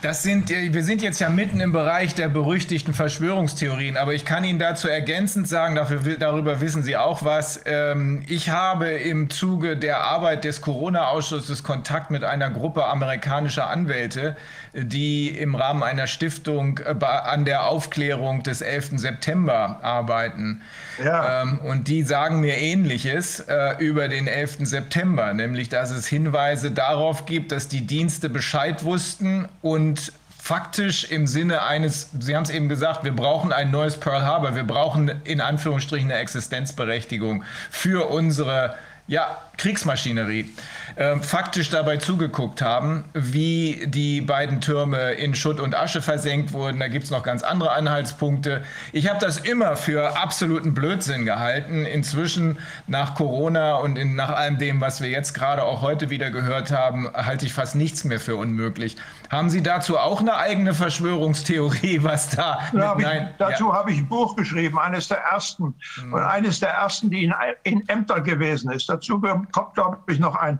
Das 0.01 0.21
sind, 0.21 0.51
äh, 0.51 0.73
wir 0.73 0.83
sind 0.83 1.01
jetzt 1.01 1.19
ja 1.19 1.29
mitten 1.29 1.59
im 1.59 1.71
Bereich 1.71 2.13
der 2.13 2.29
berüchtigten 2.29 2.93
Verschwörungstheorien, 2.93 3.97
aber 3.97 4.13
ich 4.13 4.25
kann 4.25 4.43
Ihnen 4.43 4.59
dazu 4.59 4.87
ergänzend 4.87 5.47
sagen, 5.47 5.75
dafür, 5.75 6.17
darüber 6.19 6.61
wissen 6.61 6.83
Sie 6.83 6.95
auch 6.95 7.23
was. 7.23 7.61
Ähm, 7.65 8.23
ich 8.27 8.49
habe 8.49 8.89
im 8.89 9.29
Zuge 9.29 9.75
der 9.75 10.01
Arbeit 10.01 10.43
des 10.43 10.61
Corona-Ausschusses 10.61 11.63
Kontakt 11.63 12.11
mit 12.11 12.23
einer 12.23 12.51
Gruppe 12.51 12.85
amerikanischer 12.85 13.67
Anwälte, 13.69 14.35
die 14.73 15.29
im 15.29 15.55
Rahmen 15.55 15.81
einer 15.81 16.05
Stiftung 16.05 16.79
äh, 16.79 17.03
an 17.03 17.45
der 17.45 17.67
Aufklärung 17.67 18.43
des 18.43 18.61
11. 18.61 18.99
September 18.99 19.79
arbeiten. 19.81 20.61
Ja. 21.03 21.43
Ähm, 21.43 21.59
und 21.59 21.87
die 21.87 22.03
sagen 22.03 22.39
mir 22.39 22.57
Ähnliches 22.57 23.39
äh, 23.39 23.75
über 23.79 24.07
den 24.07 24.27
11. 24.27 24.57
September, 24.61 25.33
nämlich 25.33 25.69
dass 25.69 25.91
es 25.91 26.07
Hinweise 26.07 26.71
darauf 26.71 27.25
gibt, 27.25 27.51
dass 27.51 27.67
die 27.67 27.85
Dienste 27.85 28.29
Bescheid 28.29 28.83
wussten 28.83 29.47
und 29.61 29.96
faktisch 30.41 31.03
im 31.05 31.27
Sinne 31.27 31.63
eines, 31.63 32.09
Sie 32.17 32.35
haben 32.35 32.43
es 32.43 32.49
eben 32.49 32.69
gesagt, 32.69 33.03
wir 33.03 33.15
brauchen 33.15 33.51
ein 33.51 33.69
neues 33.69 33.99
Pearl 33.99 34.21
Harbor, 34.21 34.55
wir 34.55 34.63
brauchen 34.63 35.11
in 35.25 35.41
Anführungsstrichen 35.41 36.09
eine 36.09 36.19
Existenzberechtigung 36.19 37.43
für 37.69 38.09
unsere 38.09 38.75
ja, 39.07 39.41
Kriegsmaschinerie 39.57 40.53
äh, 40.97 41.19
faktisch 41.19 41.69
dabei 41.69 41.97
zugeguckt 41.97 42.61
haben, 42.61 43.05
wie 43.13 43.85
die 43.85 44.19
beiden 44.19 44.61
Türme 44.61 45.11
in 45.11 45.35
Schutt 45.35 45.59
und 45.59 45.75
Asche 45.75 46.01
versenkt 46.01 46.53
wurden. 46.53 46.79
Da 46.79 46.87
gibt 46.87 47.05
es 47.05 47.11
noch 47.11 47.21
ganz 47.21 47.43
andere 47.43 47.71
Anhaltspunkte. 47.73 48.63
Ich 48.93 49.07
habe 49.07 49.19
das 49.19 49.37
immer 49.37 49.75
für 49.75 50.17
absoluten 50.17 50.73
Blödsinn 50.73 51.23
gehalten. 51.23 51.85
Inzwischen 51.85 52.57
nach 52.87 53.13
Corona 53.13 53.75
und 53.75 53.95
in, 53.95 54.15
nach 54.15 54.29
allem 54.29 54.57
dem, 54.57 54.81
was 54.81 54.99
wir 54.99 55.09
jetzt 55.09 55.33
gerade 55.33 55.63
auch 55.63 55.83
heute 55.83 56.09
wieder 56.09 56.31
gehört 56.31 56.71
haben, 56.71 57.07
halte 57.13 57.45
ich 57.45 57.53
fast 57.53 57.75
nichts 57.75 58.03
mehr 58.03 58.19
für 58.19 58.35
unmöglich. 58.35 58.95
Haben 59.29 59.49
Sie 59.49 59.61
dazu 59.61 59.97
auch 59.99 60.21
eine 60.21 60.37
eigene 60.37 60.73
Verschwörungstheorie, 60.73 61.99
was 62.03 62.29
da? 62.29 62.59
Ja, 62.73 62.89
hab 62.89 62.99
ich, 62.99 63.07
dazu 63.37 63.67
ja. 63.67 63.73
habe 63.73 63.91
ich 63.91 63.99
ein 63.99 64.07
Buch 64.07 64.35
geschrieben, 64.35 64.79
eines 64.79 65.09
der 65.09 65.19
ersten 65.19 65.75
mhm. 66.01 66.13
und 66.13 66.23
eines 66.23 66.59
der 66.59 66.69
ersten, 66.69 67.09
die 67.09 67.25
in, 67.25 67.33
in 67.63 67.87
Ämtern 67.87 68.23
gewesen 68.23 68.71
ist. 68.71 68.89
Dazu 68.89 69.21
kommt, 69.51 69.75
glaube 69.75 69.97
ich, 70.07 70.19
noch 70.19 70.35
ein, 70.35 70.59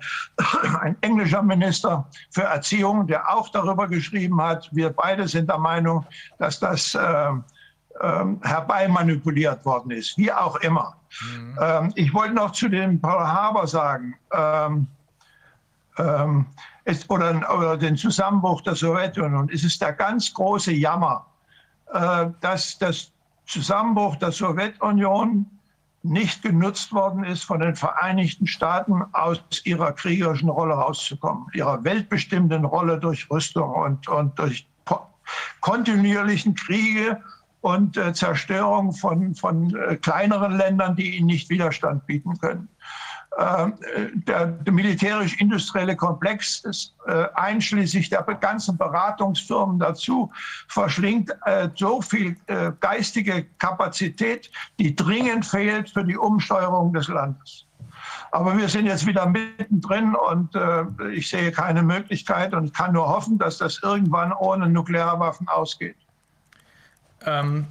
ein 0.81 0.95
englischer 1.01 1.41
Minister 1.41 2.07
für 2.29 2.43
Erziehung, 2.43 3.07
der 3.07 3.29
auch 3.29 3.49
darüber 3.49 3.87
geschrieben 3.87 4.41
hat. 4.41 4.69
Wir 4.71 4.89
beide 4.91 5.27
sind 5.27 5.49
der 5.49 5.57
Meinung, 5.57 6.05
dass 6.37 6.59
das 6.59 6.93
äh, 6.95 6.99
äh, 6.99 8.25
herbeimanipuliert 8.43 9.65
worden 9.65 9.91
ist, 9.91 10.17
wie 10.17 10.31
auch 10.31 10.57
immer. 10.57 10.95
Mhm. 11.21 11.57
Ähm, 11.59 11.93
ich 11.95 12.13
wollte 12.13 12.35
noch 12.35 12.51
zu 12.51 12.69
dem 12.69 13.01
Pearl 13.01 13.27
Harbor 13.27 13.67
sagen. 13.67 14.15
Ähm, 14.31 14.87
ähm, 15.97 16.45
es, 16.85 17.09
oder, 17.09 17.41
oder, 17.53 17.75
den 17.75 17.97
Zusammenbruch 17.97 18.61
der 18.61 18.75
Sowjetunion. 18.75 19.49
Es 19.51 19.63
ist 19.63 19.81
der 19.81 19.93
ganz 19.93 20.33
große 20.33 20.71
Jammer, 20.71 21.25
äh, 21.91 22.27
dass 22.41 22.77
das 22.77 23.11
Zusammenbruch 23.45 24.15
der 24.17 24.31
Sowjetunion 24.31 25.45
nicht 26.09 26.41
genutzt 26.41 26.93
worden 26.93 27.23
ist, 27.23 27.43
von 27.43 27.59
den 27.59 27.75
Vereinigten 27.75 28.47
Staaten 28.47 29.03
aus 29.13 29.41
ihrer 29.65 29.91
kriegerischen 29.91 30.49
Rolle 30.49 30.73
rauszukommen, 30.73 31.47
ihrer 31.53 31.83
weltbestimmenden 31.83 32.65
Rolle 32.65 32.99
durch 32.99 33.29
Rüstung 33.29 33.71
und, 33.73 34.07
und 34.07 34.37
durch 34.39 34.67
kontinuierlichen 35.61 36.55
Kriege 36.55 37.21
und 37.61 37.97
äh, 37.97 38.13
Zerstörung 38.13 38.93
von, 38.93 39.35
von 39.35 39.75
äh, 39.75 39.95
kleineren 39.97 40.57
Ländern, 40.57 40.95
die 40.95 41.17
ihnen 41.17 41.27
nicht 41.27 41.49
Widerstand 41.49 42.05
bieten 42.05 42.37
können. 42.37 42.69
Ähm, 43.39 43.75
der, 44.25 44.57
militärisch-industrielle 44.71 45.95
Komplex 45.95 46.61
ist 46.61 46.95
äh, 47.05 47.27
einschließlich 47.35 48.09
der 48.09 48.23
ganzen 48.23 48.77
Beratungsfirmen 48.77 49.77
dazu 49.77 50.31
verschlingt 50.67 51.31
äh, 51.45 51.69
so 51.75 52.01
viel 52.01 52.35
äh, 52.47 52.71
geistige 52.79 53.45
Kapazität, 53.59 54.49
die 54.79 54.95
dringend 54.95 55.45
fehlt 55.45 55.91
für 55.91 56.03
die 56.03 56.17
Umsteuerung 56.17 56.93
des 56.93 57.09
Landes. 57.09 57.65
Aber 58.31 58.57
wir 58.57 58.69
sind 58.69 58.87
jetzt 58.87 59.05
wieder 59.05 59.27
mittendrin 59.27 60.15
und 60.15 60.55
äh, 60.55 60.85
ich 61.13 61.29
sehe 61.29 61.51
keine 61.51 61.83
Möglichkeit 61.83 62.55
und 62.55 62.73
kann 62.73 62.93
nur 62.93 63.07
hoffen, 63.07 63.37
dass 63.37 63.59
das 63.59 63.79
irgendwann 63.83 64.33
ohne 64.33 64.67
Nuklearwaffen 64.67 65.47
ausgeht. 65.47 65.95
Ähm, 67.23 67.67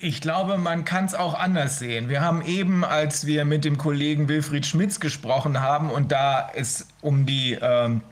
ich 0.00 0.20
glaube, 0.20 0.58
man 0.58 0.84
kann 0.84 1.06
es 1.06 1.14
auch 1.14 1.34
anders 1.34 1.80
sehen. 1.80 2.08
Wir 2.08 2.20
haben 2.20 2.42
eben, 2.42 2.84
als 2.84 3.26
wir 3.26 3.44
mit 3.44 3.64
dem 3.64 3.78
Kollegen 3.78 4.28
Wilfried 4.28 4.64
Schmitz 4.64 5.00
gesprochen 5.00 5.60
haben 5.60 5.90
und 5.90 6.12
da 6.12 6.48
es 6.54 6.86
um 7.00 7.26
die 7.26 7.58
ähm, 7.60 8.02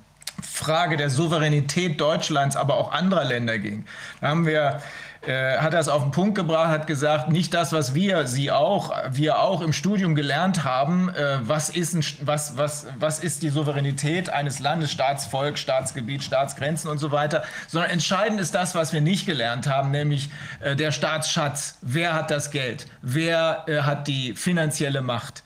Frage 0.43 0.97
der 0.97 1.11
Souveränität 1.11 2.01
Deutschlands, 2.01 2.57
aber 2.57 2.75
auch 2.75 2.93
anderer 2.93 3.25
Länder 3.25 3.59
ging, 3.59 3.85
da 4.21 4.29
haben 4.29 4.47
wir 4.47 4.83
äh, 5.27 5.59
hat 5.59 5.73
das 5.73 5.89
auf 5.89 6.03
den 6.03 6.13
Punkt 6.13 6.35
gebracht, 6.37 6.69
hat 6.69 6.87
gesagt, 6.87 7.31
nicht 7.31 7.53
das, 7.53 7.73
was 7.73 7.95
wir, 7.95 8.27
Sie 8.27 8.51
auch, 8.51 8.93
wir 9.11 9.41
auch 9.41 9.61
im 9.61 9.73
Studium 9.73 10.15
gelernt 10.15 10.65
haben, 10.65 11.09
äh, 11.09 11.39
was, 11.43 11.69
ist 11.69 11.95
ein, 11.95 12.05
was, 12.23 12.57
was, 12.57 12.87
was 12.99 13.19
ist 13.19 13.43
die 13.43 13.49
Souveränität 13.49 14.31
eines 14.31 14.61
Landes, 14.61 14.93
Staatsvolk, 14.93 15.59
Staatsgebiet, 15.59 16.23
Staatsgrenzen 16.23 16.91
und 16.91 16.99
so 16.99 17.11
weiter, 17.11 17.43
sondern 17.69 17.91
entscheidend 17.91 18.41
ist 18.41 18.55
das, 18.55 18.75
was 18.75 18.93
wir 18.93 19.01
nicht 19.01 19.27
gelernt 19.27 19.67
haben, 19.67 19.91
nämlich 19.91 20.31
äh, 20.61 20.77
der 20.77 20.93
Staatsschatz. 20.93 21.79
Wer 21.83 22.15
hat 22.15 22.31
das 22.31 22.51
Geld? 22.51 22.87
Wer 23.03 23.65
äh, 23.67 23.81
hat 23.81 24.07
die 24.09 24.35
finanzielle 24.35 25.03
Macht? 25.03 25.43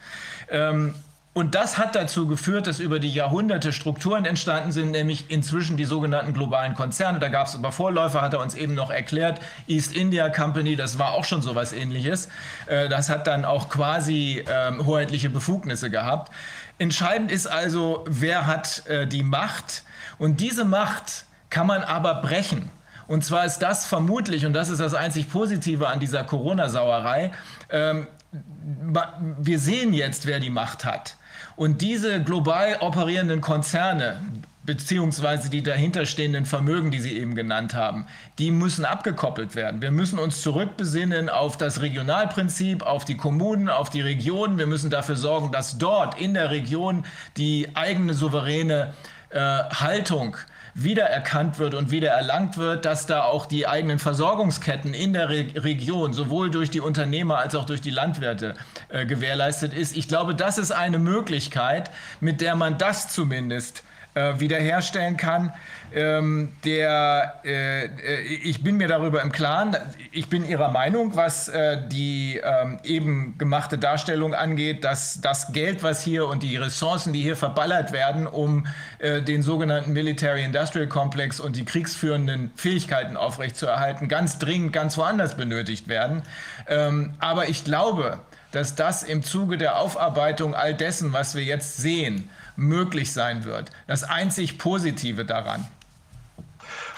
Ähm, 0.51 0.94
und 1.32 1.55
das 1.55 1.78
hat 1.78 1.94
dazu 1.94 2.27
geführt, 2.27 2.66
dass 2.66 2.81
über 2.81 2.98
die 2.98 3.12
Jahrhunderte 3.12 3.73
Strukturen 3.73 4.24
entstanden 4.24 4.73
sind, 4.73 4.90
nämlich 4.90 5.31
inzwischen 5.31 5.77
die 5.77 5.85
sogenannten 5.85 6.35
globalen 6.35 6.74
Konzerne. 6.74 7.20
Da 7.20 7.28
gab 7.28 7.47
es 7.47 7.55
aber 7.55 7.70
Vorläufer, 7.70 8.20
hat 8.20 8.32
er 8.32 8.40
uns 8.40 8.57
eben 8.57 8.74
noch 8.74 8.90
erklärt. 8.90 9.39
East 9.69 9.94
India 9.94 10.28
Company, 10.28 10.74
das 10.74 10.98
war 10.98 11.12
auch 11.12 11.24
schon 11.24 11.40
so 11.40 11.55
was 11.55 11.73
ähnliches. 11.73 12.28
Äh, 12.66 12.89
das 12.89 13.09
hat 13.09 13.28
dann 13.28 13.44
auch 13.44 13.69
quasi 13.69 14.44
ähm, 14.48 14.85
hoheitliche 14.85 15.31
Befugnisse 15.31 15.89
gehabt. 15.89 16.32
Entscheidend 16.78 17.31
ist 17.31 17.47
also, 17.47 18.05
wer 18.09 18.48
hat 18.48 18.85
äh, 18.89 19.07
die 19.07 19.23
Macht. 19.23 19.85
Und 20.19 20.40
diese 20.40 20.65
Macht 20.65 21.27
kann 21.48 21.69
man 21.69 21.82
aber 21.82 22.16
brechen. 22.16 22.73
Und 23.07 23.24
zwar 23.24 23.44
ist 23.44 23.59
das 23.59 23.86
vermutlich, 23.86 24.47
und 24.47 24.52
das 24.52 24.69
ist 24.69 24.81
das 24.81 24.94
einzig 24.94 25.31
Positive 25.31 25.86
an 25.89 26.01
dieser 26.01 26.24
Corona-Sauerei, 26.24 27.32
ähm, 27.70 28.09
wir 28.32 29.59
sehen 29.59 29.93
jetzt, 29.93 30.27
wer 30.27 30.40
die 30.40 30.51
Macht 30.51 30.85
hat. 30.85 31.16
Und 31.61 31.82
diese 31.82 32.24
global 32.24 32.78
operierenden 32.81 33.43
Konzerne, 33.43 34.23
beziehungsweise 34.65 35.51
die 35.51 35.62
dahinterstehenden 35.62 36.47
Vermögen, 36.47 36.91
die 36.91 37.01
Sie 37.01 37.19
eben 37.19 37.35
genannt 37.35 37.74
haben, 37.74 38.07
die 38.39 38.51
müssen 38.51 38.87
abgekoppelt 38.87 39.55
werden. 39.55 39.82
Wir 39.82 39.91
müssen 39.91 40.19
uns 40.19 40.41
zurückbesinnen 40.41 41.28
auf 41.28 41.59
das 41.59 41.82
Regionalprinzip, 41.82 42.82
auf 42.82 43.05
die 43.05 43.19
Kommunen, 43.19 43.69
auf 43.69 43.91
die 43.91 44.01
Regionen. 44.01 44.57
Wir 44.57 44.66
müssen 44.66 44.89
dafür 44.89 45.16
sorgen, 45.16 45.53
dass 45.53 45.77
dort 45.77 46.19
in 46.19 46.32
der 46.32 46.51
Region 46.51 47.05
die 47.37 47.69
eigene 47.74 48.15
souveräne 48.15 48.95
äh, 49.28 49.39
Haltung 49.39 50.39
wiedererkannt 50.75 51.59
wird 51.59 51.75
und 51.75 51.91
wiedererlangt 51.91 52.57
wird, 52.57 52.85
dass 52.85 53.07
da 53.07 53.25
auch 53.25 53.47
die 53.47 53.67
eigenen 53.67 53.99
Versorgungsketten 53.99 54.95
in 54.95 55.13
der 55.13 55.29
Re 55.29 55.47
Region 55.55 56.13
sowohl 56.13 56.51
durch 56.51 56.71
die 56.71 56.81
Unternehmer 56.81 57.39
als 57.39 57.55
auch 57.55 57.65
durch 57.65 57.81
die 57.81 57.91
Landwirte 57.91 58.55
äh, 58.89 59.07
gewährleistet 59.07 59.75
ist. 59.75 59.97
Ich 59.97 60.09
glaube, 60.09 60.35
das 60.35 60.59
ist 60.59 60.71
eine 60.71 60.99
Möglichkeit, 60.99 61.91
mit 62.21 62.41
der 62.41 62.57
man 62.57 62.79
das 62.79 63.09
zumindest 63.09 63.83
äh, 64.15 64.39
wiederherstellen 64.39 65.16
kann. 65.16 65.53
Ähm, 65.93 66.53
der, 66.65 67.41
äh, 67.45 67.87
äh, 67.87 68.20
ich 68.45 68.62
bin 68.62 68.77
mir 68.77 68.87
darüber 68.87 69.23
im 69.23 69.32
Klaren, 69.32 69.77
ich 70.12 70.28
bin 70.28 70.49
Ihrer 70.49 70.70
Meinung, 70.70 71.16
was 71.16 71.49
äh, 71.49 71.78
die 71.89 72.41
ähm, 72.43 72.78
eben 72.85 73.37
gemachte 73.39 73.77
Darstellung 73.77 74.35
angeht, 74.35 74.85
dass 74.85 75.20
das 75.20 75.53
Geld, 75.53 75.82
was 75.82 76.03
hier 76.03 76.28
und 76.28 76.43
die 76.45 76.57
Ressourcen, 76.57 77.12
die 77.12 77.23
hier 77.23 77.37
verballert 77.37 77.93
werden, 77.93 78.27
um 78.28 78.66
äh, 78.99 79.20
den 79.20 79.43
sogenannten 79.43 79.93
Military 79.93 80.45
Industrial 80.45 80.87
Complex 80.87 81.41
und 81.41 81.57
die 81.57 81.65
kriegsführenden 81.65 82.53
Fähigkeiten 82.55 83.16
aufrechtzuerhalten, 83.16 84.09
ganz 84.09 84.39
dringend 84.39 84.73
ganz 84.73 84.97
woanders 84.97 85.37
benötigt 85.37 85.89
werden. 85.89 86.23
Ähm, 86.69 87.15
aber 87.19 87.49
ich 87.49 87.65
glaube, 87.65 88.20
dass 88.53 88.74
das 88.74 89.03
im 89.03 89.23
Zuge 89.23 89.59
der 89.59 89.78
Aufarbeitung 89.78 90.55
all 90.55 90.74
dessen, 90.74 91.12
was 91.12 91.35
wir 91.35 91.43
jetzt 91.43 91.77
sehen, 91.78 92.31
möglich 92.61 93.12
sein 93.12 93.45
wird. 93.45 93.70
Das 93.87 94.05
einzig 94.05 94.59
Positive 94.59 95.24
daran. 95.24 95.66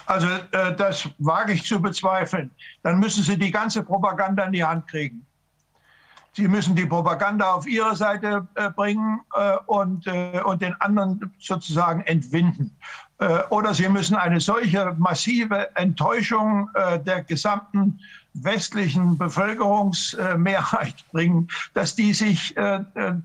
Also 0.06 0.26
äh, 0.26 0.74
das 0.76 1.09
wage 1.18 1.52
ich 1.52 1.64
zu 1.64 1.80
bezweifeln. 1.80 2.51
Dann 2.82 2.98
müssen 2.98 3.22
Sie 3.22 3.39
die 3.39 3.51
ganze 3.51 3.82
Propaganda 3.82 4.44
in 4.44 4.52
die 4.52 4.64
Hand 4.64 4.89
kriegen. 4.89 5.24
Sie 6.34 6.48
müssen 6.48 6.74
die 6.74 6.86
Propaganda 6.86 7.52
auf 7.52 7.66
Ihre 7.66 7.94
Seite 7.94 8.47
äh, 8.55 8.70
bringen 8.70 9.20
äh, 9.34 9.56
und, 9.66 10.06
äh, 10.06 10.40
und 10.44 10.62
den 10.62 10.74
anderen 10.80 11.32
sozusagen 11.39 12.02
entwinden. 12.02 12.76
Äh, 13.18 13.43
oder 13.51 13.74
sie 13.74 13.89
müssen 13.89 14.16
eine 14.16 14.40
solche 14.40 14.94
massive 14.98 15.76
Enttäuschung 15.76 16.68
äh, 16.74 16.98
der 16.98 17.22
gesamten 17.22 18.01
westlichen 18.34 19.18
Bevölkerungsmehrheit 19.18 20.94
bringen, 21.12 21.48
dass 21.74 21.94
die 21.94 22.14
sich 22.14 22.56
äh, 22.56 22.80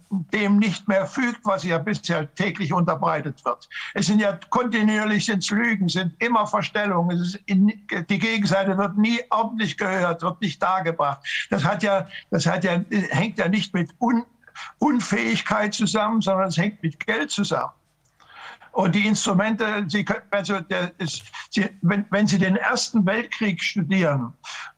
dem 0.10 0.60
nicht 0.60 0.88
mehr 0.88 1.06
fügt, 1.06 1.40
was 1.44 1.64
ja 1.64 1.78
bisher 1.78 2.34
täglich 2.36 2.74
unterbreitet 2.74 3.44
wird. 3.46 3.70
Es 3.94 4.08
sind 4.08 4.20
ja 4.20 4.38
kontinuierlich 4.50 5.26
sind 5.26 5.50
Lügen, 5.50 5.90
sind 5.90 6.14
immer 6.22 6.46
Verstellungen. 6.48 7.36
In, 7.46 7.74
die 8.10 8.20
Gegenseite 8.20 8.78
wird 8.78 8.98
nie 8.98 9.20
ordentlich 9.30 9.78
gehört, 9.78 10.22
wird 10.22 10.42
nicht 10.42 10.62
dargebracht. 10.62 11.26
Das 11.50 11.64
hat 11.64 11.84
ja, 11.84 12.08
das 12.32 12.46
hat 12.46 12.64
ja, 12.64 12.82
hängt 13.10 13.38
ja 13.38 13.48
nicht 13.48 13.74
mit 13.74 13.90
Un 14.00 14.26
Unfähigkeit 14.80 15.74
zusammen, 15.76 16.20
sondern 16.20 16.48
es 16.48 16.58
hängt 16.58 16.82
mit 16.82 17.06
Geld 17.06 17.30
zusammen. 17.30 17.74
Und 18.78 18.94
die 18.94 19.08
Instrumente, 19.08 19.86
Sie 19.88 20.06
können, 20.06 20.22
also 20.30 20.60
ist, 21.00 21.24
Sie, 21.50 21.68
wenn, 21.82 22.06
wenn 22.12 22.28
Sie 22.28 22.38
den 22.38 22.58
Ersten 22.58 23.04
Weltkrieg 23.08 23.64
studieren 23.64 24.34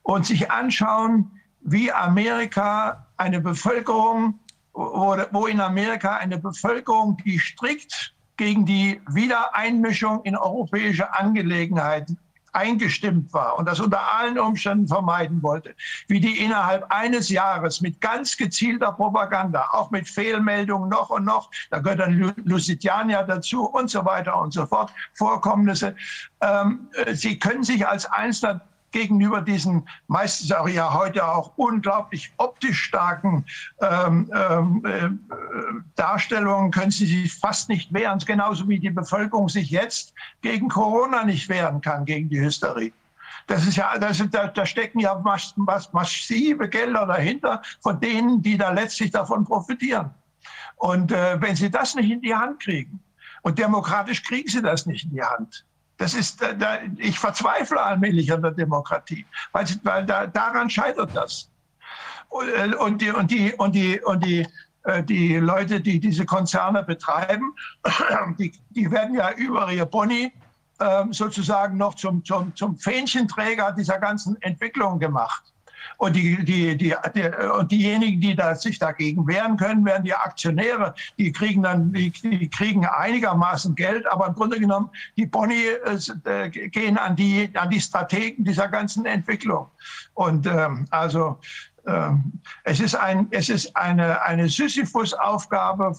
und 0.09 0.25
sich 0.25 0.49
anschauen, 0.49 1.31
wie 1.61 1.91
Amerika 1.91 3.05
eine 3.17 3.39
Bevölkerung, 3.39 4.39
wo, 4.73 5.45
in 5.45 5.61
Amerika 5.61 6.17
eine 6.17 6.39
Bevölkerung, 6.39 7.17
die 7.25 7.37
strikt 7.37 8.15
gegen 8.37 8.65
die 8.65 9.01
Wiedereinmischung 9.09 10.23
in 10.23 10.35
europäische 10.35 11.13
Angelegenheiten 11.13 12.17
eingestimmt 12.53 13.31
war 13.33 13.59
und 13.59 13.67
das 13.67 13.79
unter 13.79 14.01
allen 14.13 14.39
Umständen 14.39 14.87
vermeiden 14.87 15.43
wollte, 15.43 15.75
wie 16.07 16.19
die 16.19 16.43
innerhalb 16.43 16.91
eines 16.91 17.29
Jahres 17.29 17.79
mit 17.79 18.01
ganz 18.01 18.35
gezielter 18.35 18.91
Propaganda, 18.93 19.67
auch 19.71 19.91
mit 19.91 20.07
Fehlmeldungen 20.07 20.89
noch 20.89 21.11
und 21.11 21.25
noch, 21.25 21.51
da 21.69 21.77
gehört 21.77 21.99
dann 21.99 22.33
Lusitania 22.45 23.21
dazu 23.21 23.65
und 23.65 23.91
so 23.91 24.03
weiter 24.05 24.41
und 24.41 24.53
so 24.53 24.65
fort, 24.65 24.91
Vorkommnisse. 25.13 25.95
Ähm, 26.41 26.89
äh, 26.93 27.13
Sie 27.13 27.37
können 27.37 27.63
sich 27.63 27.87
als 27.87 28.05
Einzelner 28.07 28.61
gegenüber 28.91 29.41
diesen 29.41 29.87
meistens 30.07 30.51
auch 30.51 30.67
ja 30.67 30.93
heute 30.93 31.27
auch 31.27 31.53
unglaublich 31.55 32.31
optisch 32.37 32.81
starken 32.83 33.45
ähm, 33.81 34.31
ähm, 34.33 34.85
äh, 34.85 35.09
Darstellungen 35.95 36.71
können 36.71 36.91
sie 36.91 37.05
sich 37.05 37.33
fast 37.33 37.69
nicht 37.69 37.93
wehren, 37.93 38.19
genauso 38.19 38.67
wie 38.67 38.79
die 38.79 38.89
Bevölkerung 38.89 39.49
sich 39.49 39.69
jetzt 39.69 40.13
gegen 40.41 40.69
Corona 40.69 41.23
nicht 41.23 41.49
wehren 41.49 41.81
kann, 41.81 42.05
gegen 42.05 42.29
die 42.29 42.39
Hysterie. 42.39 42.93
Das 43.47 43.65
ist 43.65 43.77
ja, 43.77 43.97
das 43.97 44.23
da, 44.31 44.47
da 44.47 44.65
stecken 44.65 44.99
ja 44.99 45.15
mass, 45.15 45.53
mass, 45.55 45.91
massive 45.91 46.69
Gelder 46.69 47.05
dahinter 47.05 47.61
von 47.81 47.99
denen, 47.99 48.41
die 48.41 48.57
da 48.57 48.71
letztlich 48.71 49.11
davon 49.11 49.43
profitieren. 49.43 50.11
Und 50.77 51.11
äh, 51.11 51.41
wenn 51.41 51.55
sie 51.55 51.69
das 51.69 51.95
nicht 51.95 52.11
in 52.11 52.21
die 52.21 52.35
Hand 52.35 52.59
kriegen, 52.61 52.99
und 53.41 53.57
demokratisch 53.57 54.23
kriegen 54.23 54.49
sie 54.49 54.61
das 54.61 54.85
nicht 54.85 55.05
in 55.05 55.11
die 55.11 55.23
Hand, 55.23 55.65
das 55.99 56.13
ist, 56.13 56.41
da, 56.41 56.79
ich 56.97 57.19
verzweifle 57.19 57.79
allmählich 57.79 58.31
an 58.31 58.41
der 58.41 58.51
Demokratie, 58.51 59.25
weil, 59.51 59.65
weil 59.83 60.05
da, 60.05 60.25
daran 60.25 60.69
scheitert 60.69 61.13
das. 61.13 61.49
Und, 62.29 62.75
und, 62.75 63.01
die, 63.01 63.11
und, 63.11 63.29
die, 63.29 63.53
und, 63.53 63.75
die, 63.75 63.99
und 64.01 64.23
die, 64.23 64.47
äh, 64.83 65.03
die 65.03 65.35
Leute, 65.35 65.81
die 65.81 65.99
diese 65.99 66.25
Konzerne 66.25 66.83
betreiben, 66.83 67.53
die, 68.39 68.53
die 68.69 68.89
werden 68.89 69.13
ja 69.13 69.33
über 69.33 69.71
ihr 69.73 69.85
Boni 69.85 70.31
ähm, 70.79 71.11
sozusagen 71.11 71.75
noch 71.75 71.95
zum, 71.95 72.23
zum, 72.23 72.55
zum 72.55 72.77
Fähnchenträger 72.77 73.73
dieser 73.73 73.99
ganzen 73.99 74.41
Entwicklung 74.41 74.99
gemacht. 74.99 75.43
Und, 75.99 76.15
die, 76.15 76.43
die, 76.45 76.77
die, 76.77 76.95
die, 77.13 77.29
und 77.59 77.71
diejenigen, 77.73 78.21
die 78.21 78.33
da, 78.33 78.55
sich 78.55 78.79
dagegen 78.79 79.27
wehren 79.27 79.57
können, 79.57 79.83
werden 79.83 80.05
die 80.05 80.13
Aktionäre. 80.13 80.95
Die 81.17 81.29
kriegen 81.33 81.61
dann 81.61 81.91
die, 81.91 82.09
die 82.09 82.49
kriegen 82.49 82.85
einigermaßen 82.85 83.75
Geld, 83.75 84.09
aber 84.09 84.27
im 84.27 84.33
Grunde 84.33 84.59
genommen, 84.61 84.89
die 85.17 85.25
Boni 85.25 85.61
äh, 86.23 86.49
gehen 86.49 86.97
an 86.97 87.17
die, 87.17 87.49
an 87.53 87.69
die 87.69 87.81
Strategen 87.81 88.45
dieser 88.45 88.69
ganzen 88.69 89.05
Entwicklung. 89.05 89.67
Und 90.13 90.47
ähm, 90.47 90.87
also 90.89 91.37
ähm, 91.85 92.39
es 92.63 92.79
ist, 92.79 92.95
ein, 92.95 93.27
es 93.31 93.49
ist 93.49 93.75
eine, 93.75 94.21
eine 94.21 94.47
Sisyphus-Aufgabe, 94.47 95.97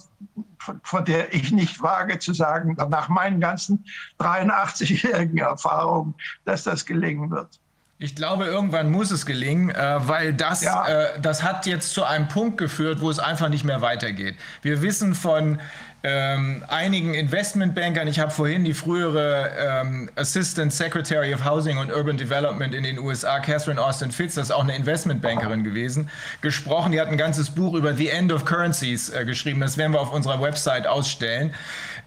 von, 0.83 1.05
der 1.05 1.35
ich 1.35 1.53
nicht 1.53 1.83
wage 1.83 2.19
zu 2.19 2.33
sagen, 2.33 2.75
nach 2.89 3.11
meinen 3.11 3.41
ganzen 3.41 3.85
83-jährigen 4.19 5.39
Erfahrungen, 5.39 6.15
dass 6.47 6.65
das 6.65 6.87
gelingen 6.87 7.31
wird. 7.31 7.61
Ich 8.03 8.15
glaube, 8.15 8.47
irgendwann 8.47 8.91
muss 8.91 9.11
es 9.11 9.27
gelingen, 9.27 9.69
äh, 9.69 9.97
weil 10.09 10.33
das, 10.33 10.63
ja. 10.63 10.89
äh, 10.89 11.21
das 11.21 11.43
hat 11.43 11.67
jetzt 11.67 11.93
zu 11.93 12.03
einem 12.03 12.29
Punkt 12.29 12.57
geführt, 12.57 13.03
wo 13.03 13.11
es 13.11 13.19
einfach 13.19 13.51
nicht 13.51 13.63
mehr 13.63 13.83
weitergeht. 13.83 14.37
Wir 14.63 14.81
wissen 14.81 15.15
von 15.15 15.61
ähm, 16.03 16.65
einigen 16.67 17.13
Investmentbankern, 17.13 18.09
ich 18.09 18.19
habe 18.19 18.31
vorhin 18.31 18.65
die 18.65 18.73
frühere 18.73 19.51
ähm, 19.59 20.09
Assistant 20.17 20.73
Secretary 20.73 21.35
of 21.35 21.45
Housing 21.45 21.77
and 21.77 21.93
Urban 21.93 22.17
Development 22.17 22.75
in 22.75 22.85
den 22.85 22.99
USA, 22.99 23.39
Catherine 23.39 23.79
Austin 23.79 24.11
Fitz, 24.11 24.37
das 24.37 24.45
ist 24.45 24.51
auch 24.51 24.63
eine 24.63 24.75
Investmentbankerin 24.77 25.63
gewesen, 25.63 26.09
gesprochen. 26.41 26.93
Die 26.93 27.01
hat 27.03 27.09
ein 27.09 27.19
ganzes 27.19 27.51
Buch 27.51 27.75
über 27.75 27.93
The 27.93 28.09
End 28.09 28.33
of 28.33 28.47
Currencies 28.47 29.11
äh, 29.11 29.27
geschrieben. 29.27 29.61
Das 29.61 29.77
werden 29.77 29.93
wir 29.93 30.01
auf 30.01 30.11
unserer 30.11 30.41
Website 30.41 30.87
ausstellen. 30.87 31.53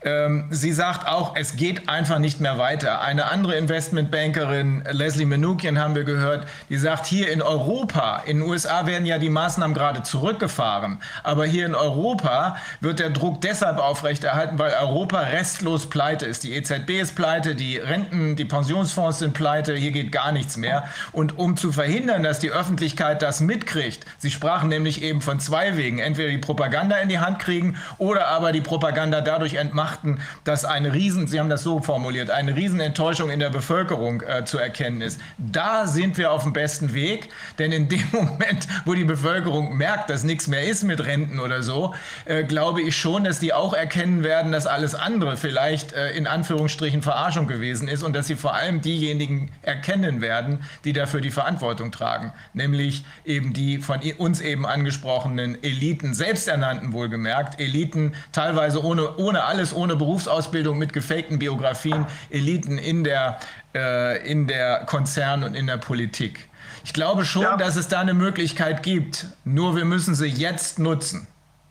Ähm, 0.05 0.45
sie 0.49 0.73
sagt 0.73 1.07
auch, 1.07 1.35
es 1.35 1.55
geht 1.55 1.87
einfach 1.87 2.19
nicht 2.19 2.41
mehr 2.41 2.57
weiter. 2.57 3.01
Eine 3.01 3.31
andere 3.31 3.55
Investmentbankerin, 3.55 4.83
Leslie 4.91 5.25
Menukian, 5.25 5.79
haben 5.79 5.95
wir 5.95 6.03
gehört, 6.03 6.45
die 6.69 6.77
sagt, 6.77 7.05
hier 7.05 7.31
in 7.31 7.41
Europa, 7.41 8.21
in 8.25 8.39
den 8.39 8.49
USA 8.49 8.85
werden 8.85 9.05
ja 9.05 9.17
die 9.17 9.29
Maßnahmen 9.29 9.73
gerade 9.73 10.03
zurückgefahren, 10.03 10.99
aber 11.23 11.45
hier 11.45 11.65
in 11.65 11.75
Europa 11.75 12.57
wird 12.81 12.99
der 12.99 13.11
Druck 13.11 13.39
deshalb 13.41 13.77
aufrechterhalten, 13.79 14.59
weil 14.59 14.73
Europa 14.73 15.19
restlos 15.19 15.87
pleite 15.89 16.25
ist. 16.25 16.43
Die 16.43 16.53
EZB 16.53 17.01
ist 17.01 17.15
pleite, 17.15 17.55
die 17.55 17.77
Renten, 17.77 18.35
die 18.35 18.45
Pensionsfonds 18.45 19.19
sind 19.19 19.33
pleite, 19.33 19.75
hier 19.75 19.91
geht 19.91 20.11
gar 20.11 20.33
nichts 20.33 20.57
mehr. 20.57 20.83
Und 21.13 21.37
um 21.37 21.55
zu 21.55 21.71
verhindern, 21.71 22.23
dass 22.23 22.39
die 22.39 22.51
Öffentlichkeit 22.51 23.21
das 23.21 23.39
mitkriegt, 23.39 24.05
sie 24.17 24.31
sprachen 24.31 24.67
nämlich 24.67 25.01
eben 25.01 25.21
von 25.21 25.39
zwei 25.39 25.77
Wegen, 25.77 25.99
entweder 25.99 26.29
die 26.29 26.37
Propaganda 26.39 26.97
in 26.97 27.07
die 27.07 27.19
Hand 27.19 27.39
kriegen 27.39 27.77
oder 27.97 28.27
aber 28.27 28.51
die 28.51 28.61
Propaganda 28.61 29.21
dadurch 29.21 29.55
entmachten, 29.55 29.92
betrachten, 29.93 30.19
dass 30.43 30.65
eine 30.65 30.93
Riesen, 30.93 31.27
Sie 31.27 31.39
haben 31.39 31.49
das 31.49 31.63
so 31.63 31.79
formuliert, 31.79 32.29
eine 32.29 32.55
Riesenenttäuschung 32.55 33.29
in 33.29 33.39
der 33.39 33.49
Bevölkerung 33.49 34.21
äh, 34.21 34.45
zu 34.45 34.57
erkennen 34.57 35.01
ist. 35.01 35.19
Da 35.37 35.87
sind 35.87 36.17
wir 36.17 36.31
auf 36.31 36.43
dem 36.43 36.53
besten 36.53 36.93
Weg, 36.93 37.29
denn 37.59 37.71
in 37.71 37.89
dem 37.89 38.03
Moment, 38.11 38.67
wo 38.85 38.93
die 38.93 39.03
Bevölkerung 39.03 39.77
merkt, 39.77 40.09
dass 40.09 40.23
nichts 40.23 40.47
mehr 40.47 40.63
ist 40.63 40.83
mit 40.83 41.05
Renten 41.05 41.39
oder 41.39 41.63
so, 41.63 41.93
äh, 42.25 42.43
glaube 42.43 42.81
ich 42.81 42.97
schon, 42.97 43.23
dass 43.23 43.39
die 43.39 43.53
auch 43.53 43.73
erkennen 43.73 44.23
werden, 44.23 44.51
dass 44.51 44.65
alles 44.65 44.95
andere 44.95 45.37
vielleicht 45.37 45.93
äh, 45.93 46.11
in 46.11 46.27
Anführungsstrichen 46.27 47.01
Verarschung 47.01 47.47
gewesen 47.47 47.87
ist 47.87 48.03
und 48.03 48.13
dass 48.13 48.27
sie 48.27 48.35
vor 48.35 48.53
allem 48.53 48.81
diejenigen 48.81 49.51
erkennen 49.61 50.21
werden, 50.21 50.59
die 50.83 50.93
dafür 50.93 51.21
die 51.21 51.31
Verantwortung 51.31 51.91
tragen, 51.91 52.33
nämlich 52.53 53.03
eben 53.25 53.53
die 53.53 53.77
von 53.79 53.99
uns 54.17 54.41
eben 54.41 54.65
angesprochenen 54.65 55.61
Eliten, 55.63 56.13
selbsternannten 56.13 56.93
wohlgemerkt, 56.93 57.59
Eliten 57.59 58.13
teilweise 58.31 58.83
ohne, 58.83 59.15
ohne 59.17 59.43
alles, 59.43 59.73
ohne 59.73 59.82
ohne 59.83 59.95
Berufsausbildung 59.97 60.77
mit 60.77 60.93
gefakten 60.93 61.39
Biografien, 61.39 62.05
Eliten 62.29 62.77
in 62.77 63.03
der, 63.03 63.39
äh, 63.75 64.25
in 64.29 64.47
der 64.47 64.85
Konzern 64.85 65.43
und 65.43 65.55
in 65.55 65.67
der 65.67 65.77
Politik. 65.77 66.49
Ich 66.85 66.93
glaube 66.93 67.25
schon, 67.25 67.43
ja. 67.43 67.57
dass 67.57 67.75
es 67.75 67.89
da 67.89 67.99
eine 67.99 68.13
Möglichkeit 68.13 68.81
gibt. 68.81 69.27
Nur 69.43 69.75
wir 69.75 69.85
müssen 69.85 70.15
sie 70.15 70.27
jetzt 70.27 70.79
nutzen. 70.79 71.27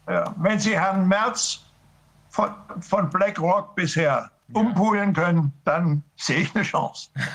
Ja. 0.08 0.34
Wenn 0.36 0.58
Sie 0.58 0.78
Herrn 0.78 1.08
Merz 1.08 1.64
von, 2.28 2.50
von 2.80 3.08
BlackRock 3.10 3.74
bisher 3.74 4.30
umpolen 4.52 5.12
können, 5.12 5.52
dann 5.64 6.02
sehe 6.16 6.40
ich 6.40 6.54
eine 6.54 6.64
Chance. 6.64 7.10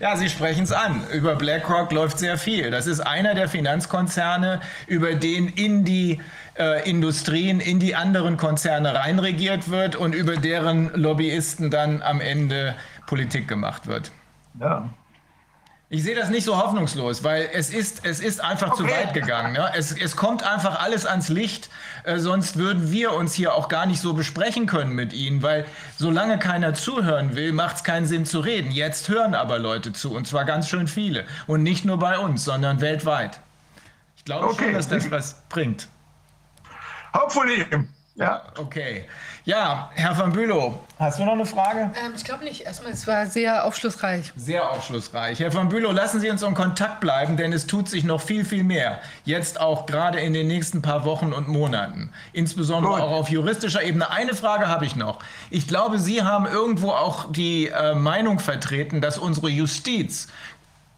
ja, 0.00 0.16
Sie 0.16 0.28
sprechen 0.28 0.64
es 0.64 0.72
an. 0.72 1.02
Über 1.12 1.36
BlackRock 1.36 1.92
läuft 1.92 2.18
sehr 2.18 2.38
viel. 2.38 2.70
Das 2.70 2.86
ist 2.86 3.00
einer 3.00 3.34
der 3.34 3.48
Finanzkonzerne, 3.48 4.60
über 4.86 5.14
den 5.14 5.48
in 5.48 5.84
die 5.84 6.20
äh, 6.58 6.88
Industrien, 6.88 7.60
in 7.60 7.80
die 7.80 7.94
anderen 7.94 8.36
Konzerne 8.36 8.94
reinregiert 8.94 9.70
wird 9.70 9.96
und 9.96 10.14
über 10.14 10.36
deren 10.36 10.92
Lobbyisten 10.94 11.70
dann 11.70 12.02
am 12.02 12.20
Ende 12.20 12.74
Politik 13.06 13.48
gemacht 13.48 13.86
wird. 13.86 14.12
Ja. 14.60 14.88
Ich 15.90 16.02
sehe 16.02 16.14
das 16.14 16.30
nicht 16.30 16.44
so 16.44 16.56
hoffnungslos, 16.56 17.22
weil 17.24 17.50
es 17.52 17.70
ist, 17.70 18.04
es 18.04 18.18
ist 18.18 18.40
einfach 18.40 18.72
okay. 18.72 18.76
zu 18.78 18.84
weit 18.88 19.14
gegangen. 19.14 19.52
Ne? 19.52 19.70
Es, 19.76 19.92
es 19.92 20.16
kommt 20.16 20.42
einfach 20.42 20.80
alles 20.80 21.04
ans 21.04 21.28
Licht, 21.28 21.68
äh, 22.04 22.18
sonst 22.18 22.56
würden 22.56 22.90
wir 22.90 23.12
uns 23.12 23.34
hier 23.34 23.54
auch 23.54 23.68
gar 23.68 23.84
nicht 23.84 24.00
so 24.00 24.14
besprechen 24.14 24.66
können 24.66 24.94
mit 24.94 25.12
Ihnen, 25.12 25.42
weil 25.42 25.66
solange 25.96 26.38
keiner 26.38 26.74
zuhören 26.74 27.36
will, 27.36 27.52
macht 27.52 27.76
es 27.76 27.84
keinen 27.84 28.06
Sinn 28.06 28.24
zu 28.24 28.40
reden. 28.40 28.70
Jetzt 28.70 29.08
hören 29.08 29.34
aber 29.34 29.58
Leute 29.58 29.92
zu 29.92 30.14
und 30.14 30.26
zwar 30.26 30.44
ganz 30.46 30.68
schön 30.68 30.88
viele 30.88 31.26
und 31.46 31.62
nicht 31.62 31.84
nur 31.84 31.98
bei 31.98 32.18
uns, 32.18 32.44
sondern 32.44 32.80
weltweit. 32.80 33.40
Ich 34.16 34.24
glaube 34.24 34.46
okay. 34.46 34.64
schon, 34.64 34.72
dass 34.72 34.88
das 34.88 35.10
was 35.10 35.42
bringt. 35.50 35.88
Hopefully. 37.12 37.66
Ja. 38.16 38.42
Okay. 38.56 39.06
Ja, 39.46 39.90
Herr 39.92 40.16
van 40.16 40.32
Bülow, 40.32 40.80
hast 40.98 41.18
du 41.18 41.24
noch 41.26 41.34
eine 41.34 41.44
Frage? 41.44 41.90
Ähm, 42.02 42.12
ich 42.16 42.24
glaube 42.24 42.44
nicht. 42.44 42.62
Erstmal, 42.62 42.92
es 42.92 43.06
war 43.06 43.26
sehr 43.26 43.66
aufschlussreich. 43.66 44.32
Sehr 44.36 44.70
aufschlussreich. 44.70 45.38
Herr 45.38 45.52
van 45.52 45.68
Bülow, 45.68 45.92
lassen 45.92 46.18
Sie 46.18 46.30
uns 46.30 46.42
in 46.42 46.54
Kontakt 46.54 47.00
bleiben, 47.00 47.36
denn 47.36 47.52
es 47.52 47.66
tut 47.66 47.90
sich 47.90 48.04
noch 48.04 48.22
viel, 48.22 48.46
viel 48.46 48.64
mehr. 48.64 49.00
Jetzt 49.26 49.60
auch 49.60 49.84
gerade 49.84 50.18
in 50.18 50.32
den 50.32 50.46
nächsten 50.46 50.80
paar 50.80 51.04
Wochen 51.04 51.34
und 51.34 51.46
Monaten. 51.46 52.10
Insbesondere 52.32 52.94
Gut. 52.94 53.02
auch 53.02 53.10
auf 53.10 53.28
juristischer 53.28 53.82
Ebene. 53.82 54.10
Eine 54.10 54.32
Frage 54.32 54.68
habe 54.68 54.86
ich 54.86 54.96
noch. 54.96 55.18
Ich 55.50 55.68
glaube, 55.68 55.98
Sie 55.98 56.22
haben 56.22 56.46
irgendwo 56.46 56.92
auch 56.92 57.30
die 57.30 57.68
äh, 57.68 57.94
Meinung 57.94 58.38
vertreten, 58.38 59.02
dass 59.02 59.18
unsere 59.18 59.50
Justiz 59.50 60.28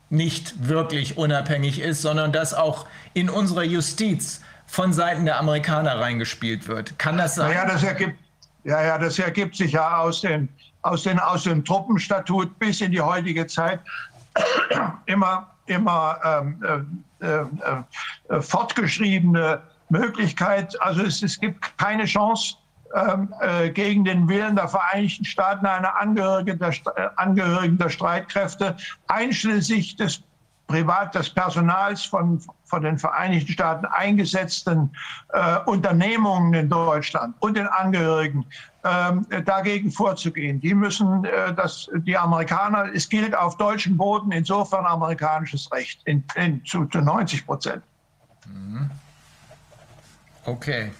nicht 0.08 0.68
wirklich 0.68 1.18
unabhängig 1.18 1.80
ist, 1.80 2.00
sondern 2.00 2.30
dass 2.30 2.54
auch 2.54 2.86
in 3.12 3.28
unserer 3.28 3.64
Justiz 3.64 4.40
von 4.68 4.92
Seiten 4.92 5.24
der 5.24 5.40
Amerikaner 5.40 5.98
reingespielt 5.98 6.68
wird. 6.68 6.96
Kann 6.96 7.18
das 7.18 7.34
sein? 7.34 7.50
Naja, 7.50 7.66
das 7.66 7.82
ergibt, 7.82 8.18
ja, 8.66 8.82
ja, 8.82 8.98
das 8.98 9.18
ergibt 9.18 9.54
sich 9.56 9.72
ja 9.72 9.98
aus, 9.98 10.20
den, 10.22 10.48
aus, 10.82 11.04
den, 11.04 11.18
aus 11.20 11.44
dem 11.44 11.64
Truppenstatut 11.64 12.58
bis 12.58 12.80
in 12.80 12.90
die 12.90 13.00
heutige 13.00 13.46
Zeit 13.46 13.80
immer, 15.06 15.46
immer 15.66 16.18
ähm, 16.24 16.86
äh, 17.20 17.26
äh, 17.26 17.44
äh, 18.28 18.42
fortgeschriebene 18.42 19.62
Möglichkeit. 19.88 20.80
Also 20.82 21.02
es, 21.02 21.22
es 21.22 21.38
gibt 21.38 21.78
keine 21.78 22.06
Chance, 22.06 22.56
ähm, 22.94 23.32
äh, 23.40 23.70
gegen 23.70 24.04
den 24.04 24.28
Willen 24.28 24.56
der 24.56 24.68
Vereinigten 24.68 25.24
Staaten 25.24 25.66
eine 25.66 25.96
Angehörige 25.96 26.56
der, 26.56 26.70
äh, 26.70 27.08
Angehörigen 27.16 27.78
der 27.78 27.88
Streitkräfte, 27.88 28.76
einschließlich 29.06 29.96
des 29.96 30.22
Privat 30.66 31.14
des 31.14 31.30
Personals 31.30 32.04
von, 32.04 32.42
von 32.66 32.82
den 32.82 32.98
Vereinigten 32.98 33.52
Staaten 33.52 33.86
eingesetzten 33.86 34.90
äh, 35.32 35.58
Unternehmungen 35.66 36.52
in 36.54 36.68
Deutschland 36.68 37.34
und 37.40 37.56
den 37.56 37.66
Angehörigen 37.66 38.44
ähm, 38.84 39.26
dagegen 39.44 39.90
vorzugehen. 39.90 40.60
Die 40.60 40.74
müssen, 40.74 41.24
äh, 41.24 41.54
das, 41.54 41.88
die 41.98 42.16
Amerikaner, 42.16 42.90
es 42.94 43.08
gilt 43.08 43.36
auf 43.36 43.56
deutschem 43.56 43.96
Boden 43.96 44.30
insofern 44.32 44.84
amerikanisches 44.86 45.70
Recht 45.72 46.00
in, 46.04 46.22
in, 46.34 46.64
zu, 46.64 46.84
zu 46.86 47.00
90 47.00 47.46
Prozent. 47.46 47.82
Okay, 50.44 50.92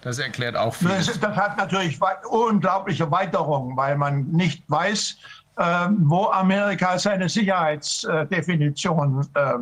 das 0.00 0.18
erklärt 0.18 0.56
auch 0.56 0.74
Das, 0.78 1.04
vieles. 1.06 1.20
das 1.20 1.36
hat 1.36 1.56
natürlich 1.58 2.00
wei- 2.00 2.16
unglaubliche 2.30 3.10
Weiterungen, 3.10 3.76
weil 3.76 3.96
man 3.96 4.24
nicht 4.28 4.62
weiß, 4.68 5.16
wo 5.56 6.26
Amerika 6.26 6.98
seine 6.98 7.28
Sicherheitsdefinition 7.28 9.26
äh, 9.34 9.54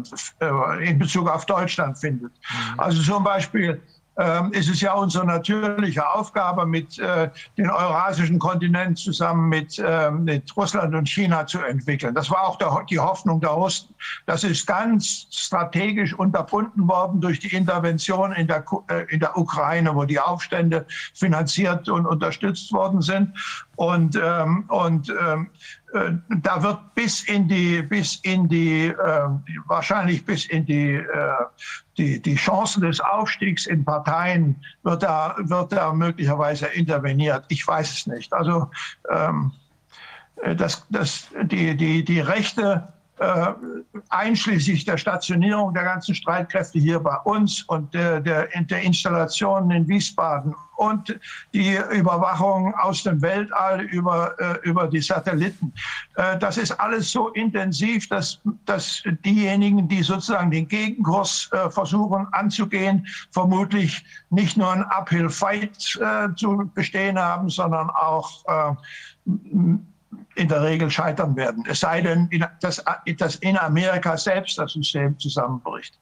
äh, 0.44 0.90
in 0.90 0.98
Bezug 0.98 1.28
auf 1.28 1.46
Deutschland 1.46 1.96
findet. 1.98 2.32
Also 2.76 3.00
zum 3.02 3.22
Beispiel 3.22 3.80
ähm, 4.16 4.52
ist 4.52 4.70
es 4.70 4.80
ja 4.80 4.94
unsere 4.94 5.26
natürliche 5.26 6.08
Aufgabe, 6.08 6.66
mit 6.66 6.98
äh, 6.98 7.30
den 7.58 7.68
eurasischen 7.68 8.38
Kontinent 8.38 8.98
zusammen 8.98 9.48
mit, 9.48 9.78
äh, 9.78 10.10
mit 10.10 10.56
Russland 10.56 10.94
und 10.94 11.08
China 11.08 11.46
zu 11.46 11.58
entwickeln. 11.60 12.14
Das 12.14 12.30
war 12.30 12.44
auch 12.44 12.56
der, 12.56 12.84
die 12.88 12.98
Hoffnung 12.98 13.40
der 13.40 13.50
Russen. 13.50 13.94
Das 14.26 14.44
ist 14.44 14.66
ganz 14.66 15.26
strategisch 15.30 16.14
unterbunden 16.14 16.86
worden 16.86 17.20
durch 17.20 17.40
die 17.40 17.54
Intervention 17.54 18.32
in 18.32 18.46
der, 18.46 18.64
äh, 18.88 19.04
in 19.08 19.18
der 19.18 19.36
Ukraine, 19.36 19.94
wo 19.94 20.04
die 20.04 20.20
Aufstände 20.20 20.86
finanziert 21.14 21.88
und 21.88 22.06
unterstützt 22.06 22.72
worden 22.72 23.02
sind. 23.02 23.36
Und, 23.76 24.16
ähm, 24.22 24.64
und 24.68 25.10
ähm, 25.10 25.50
äh, 25.84 25.84
da 26.42 26.62
wird 26.62 26.94
bis 26.94 27.22
in 27.22 27.46
die, 27.46 27.80
bis 27.82 28.16
in 28.22 28.48
die, 28.48 28.86
äh, 28.86 29.28
wahrscheinlich 29.66 30.24
bis 30.24 30.46
in 30.46 30.66
die, 30.66 30.94
äh, 30.94 31.04
die, 31.96 32.20
die 32.20 32.34
Chancen 32.34 32.82
des 32.82 33.00
Aufstiegs 33.00 33.66
in 33.66 33.84
Parteien 33.84 34.56
wird 34.82 35.04
da, 35.04 35.36
wird 35.38 35.72
da 35.72 35.92
möglicherweise 35.92 36.66
interveniert. 36.66 37.44
Ich 37.48 37.66
weiß 37.66 37.92
es 37.92 38.06
nicht. 38.08 38.32
Also 38.32 38.70
ähm, 39.08 39.52
äh, 40.42 40.56
das, 40.56 40.84
das, 40.90 41.28
die, 41.44 41.76
die, 41.76 42.04
die 42.04 42.20
Rechte 42.20 42.93
äh, 43.24 43.55
einschließlich 44.10 44.84
der 44.84 44.98
Stationierung 44.98 45.72
der 45.74 45.84
ganzen 45.84 46.14
Streitkräfte 46.14 46.78
hier 46.78 47.01
bei 47.01 47.16
uns 47.24 47.62
und 47.62 47.92
der, 47.94 48.20
der, 48.20 48.48
der 48.48 48.82
Installationen 48.82 49.70
in 49.70 49.88
Wiesbaden 49.88 50.55
und 50.76 51.18
die 51.52 51.78
Überwachung 51.92 52.74
aus 52.74 53.02
dem 53.02 53.22
Weltall 53.22 53.82
über, 53.82 54.34
äh, 54.38 54.59
über 54.68 54.88
die 54.88 55.01
Satelliten. 55.01 55.72
Äh, 56.16 56.38
das 56.38 56.59
ist 56.59 56.72
alles 56.72 57.10
so 57.10 57.28
intensiv, 57.30 58.09
dass, 58.09 58.40
dass 58.66 59.02
diejenigen, 59.24 59.88
die 59.88 60.02
sozusagen 60.02 60.51
den 60.51 60.68
Gegenkurs 60.68 61.48
äh, 61.52 61.70
versuchen 61.70 62.26
anzugehen, 62.32 63.06
vermutlich 63.30 64.05
nicht 64.30 64.56
nur 64.56 64.72
ein 64.72 64.84
Uphill 64.84 65.30
Fight 65.30 65.98
äh, 66.01 66.34
zu 66.36 66.70
bestehen 66.74 67.18
haben, 67.18 67.48
sondern 67.48 67.90
auch 67.90 68.44
äh, 68.46 68.74
in 70.36 70.48
der 70.48 70.62
Regel 70.62 70.90
scheitern 70.90 71.36
werden. 71.36 71.65
Es 71.69 71.81
sei 71.81 72.01
denn, 72.01 72.28
dass 72.61 73.36
in 73.36 73.56
Amerika 73.56 74.16
selbst 74.16 74.59
das 74.59 74.73
System 74.73 75.19
zusammenbricht. 75.19 75.98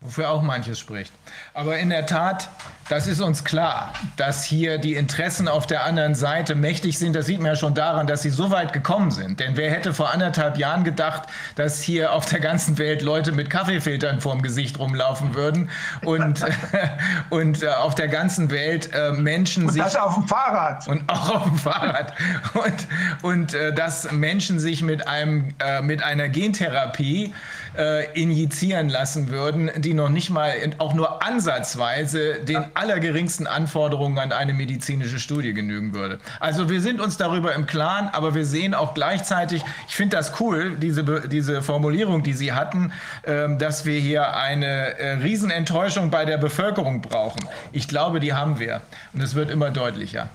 Wofür 0.00 0.30
auch 0.30 0.42
manches 0.42 0.78
spricht. 0.78 1.12
Aber 1.54 1.76
in 1.76 1.90
der 1.90 2.06
Tat, 2.06 2.48
das 2.88 3.08
ist 3.08 3.20
uns 3.20 3.42
klar, 3.42 3.92
dass 4.16 4.44
hier 4.44 4.78
die 4.78 4.94
Interessen 4.94 5.48
auf 5.48 5.66
der 5.66 5.84
anderen 5.84 6.14
Seite 6.14 6.54
mächtig 6.54 6.98
sind. 6.98 7.16
Das 7.16 7.26
sieht 7.26 7.38
man 7.38 7.48
ja 7.48 7.56
schon 7.56 7.74
daran, 7.74 8.06
dass 8.06 8.22
sie 8.22 8.30
so 8.30 8.52
weit 8.52 8.72
gekommen 8.72 9.10
sind. 9.10 9.40
Denn 9.40 9.56
wer 9.56 9.72
hätte 9.72 9.92
vor 9.92 10.12
anderthalb 10.12 10.56
Jahren 10.56 10.84
gedacht, 10.84 11.24
dass 11.56 11.82
hier 11.82 12.12
auf 12.12 12.26
der 12.26 12.38
ganzen 12.38 12.78
Welt 12.78 13.02
Leute 13.02 13.32
mit 13.32 13.50
Kaffeefiltern 13.50 14.20
vorm 14.20 14.40
Gesicht 14.40 14.78
rumlaufen 14.78 15.34
würden 15.34 15.68
und, 16.04 16.44
und 17.30 17.64
äh, 17.64 17.68
auf 17.68 17.96
der 17.96 18.08
ganzen 18.08 18.52
Welt 18.52 18.90
äh, 18.94 19.10
Menschen 19.10 19.64
Und 19.64 19.72
sich 19.72 19.82
das 19.82 19.96
auf 19.96 20.14
dem 20.14 20.28
Fahrrad. 20.28 20.86
und 20.86 21.10
auch 21.10 21.34
auf 21.34 21.44
dem 21.44 21.58
Fahrrad 21.58 22.12
und 22.54 22.86
und 23.22 23.54
äh, 23.54 23.74
dass 23.74 24.12
Menschen 24.12 24.60
sich 24.60 24.82
mit 24.82 25.08
einem 25.08 25.54
mit 25.82 26.02
einer 26.02 26.28
Gentherapie 26.28 27.34
äh, 27.78 28.12
injizieren 28.12 28.88
lassen 28.88 29.28
würden, 29.28 29.70
die 29.76 29.94
noch 29.94 30.08
nicht 30.08 30.30
mal 30.30 30.52
auch 30.78 30.94
nur 30.94 31.22
ansatzweise 31.22 32.40
den 32.42 32.64
allergeringsten 32.74 33.46
Anforderungen 33.46 34.18
an 34.18 34.32
eine 34.32 34.52
medizinische 34.52 35.18
Studie 35.18 35.54
genügen 35.54 35.94
würde. 35.94 36.18
Also 36.40 36.68
wir 36.68 36.80
sind 36.80 37.00
uns 37.00 37.16
darüber 37.16 37.54
im 37.54 37.66
Klaren, 37.66 38.08
aber 38.12 38.34
wir 38.34 38.44
sehen 38.44 38.74
auch 38.74 38.94
gleichzeitig, 38.94 39.62
ich 39.88 39.94
finde 39.94 40.16
das 40.16 40.40
cool, 40.40 40.76
diese 40.76 41.28
diese 41.28 41.62
Formulierung, 41.62 42.22
die 42.22 42.32
Sie 42.32 42.52
hatten, 42.52 42.92
ähm, 43.24 43.58
dass 43.58 43.84
wir 43.84 44.00
hier 44.00 44.36
eine 44.36 44.98
äh, 44.98 45.12
Riesenenttäuschung 45.14 46.10
bei 46.10 46.24
der 46.24 46.38
Bevölkerung 46.38 47.00
brauchen. 47.00 47.40
Ich 47.72 47.86
glaube, 47.88 48.20
die 48.20 48.32
haben 48.32 48.58
wir 48.58 48.82
und 49.12 49.22
es 49.22 49.34
wird 49.34 49.50
immer 49.50 49.70
deutlicher. 49.70 50.28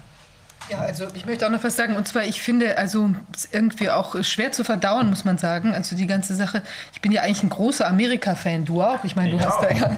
Ja, 0.70 0.80
also 0.80 1.08
ich 1.14 1.26
möchte 1.26 1.46
auch 1.46 1.50
noch 1.52 1.64
was 1.64 1.76
sagen. 1.76 1.96
Und 1.96 2.08
zwar, 2.08 2.24
ich 2.24 2.42
finde, 2.42 2.78
also 2.78 3.12
irgendwie 3.52 3.90
auch 3.90 4.22
schwer 4.24 4.52
zu 4.52 4.64
verdauen, 4.64 5.10
muss 5.10 5.26
man 5.26 5.38
sagen. 5.38 5.74
Also 5.74 5.96
die 5.96 6.08
ganze 6.08 6.36
Sache. 6.36 6.62
Ich 6.94 7.02
bin 7.02 7.12
ja 7.12 7.22
eigentlich 7.22 7.44
ein 7.44 7.50
großer 7.50 7.86
Amerika-Fan. 7.88 8.66
Du 8.66 8.82
auch. 8.82 9.04
Ich 9.04 9.16
meine, 9.16 9.32
du 9.32 9.38
Ich 9.38 9.46
hast 9.46 9.58
auch. 9.58 9.62
da 9.68 9.72
ja 9.72 9.92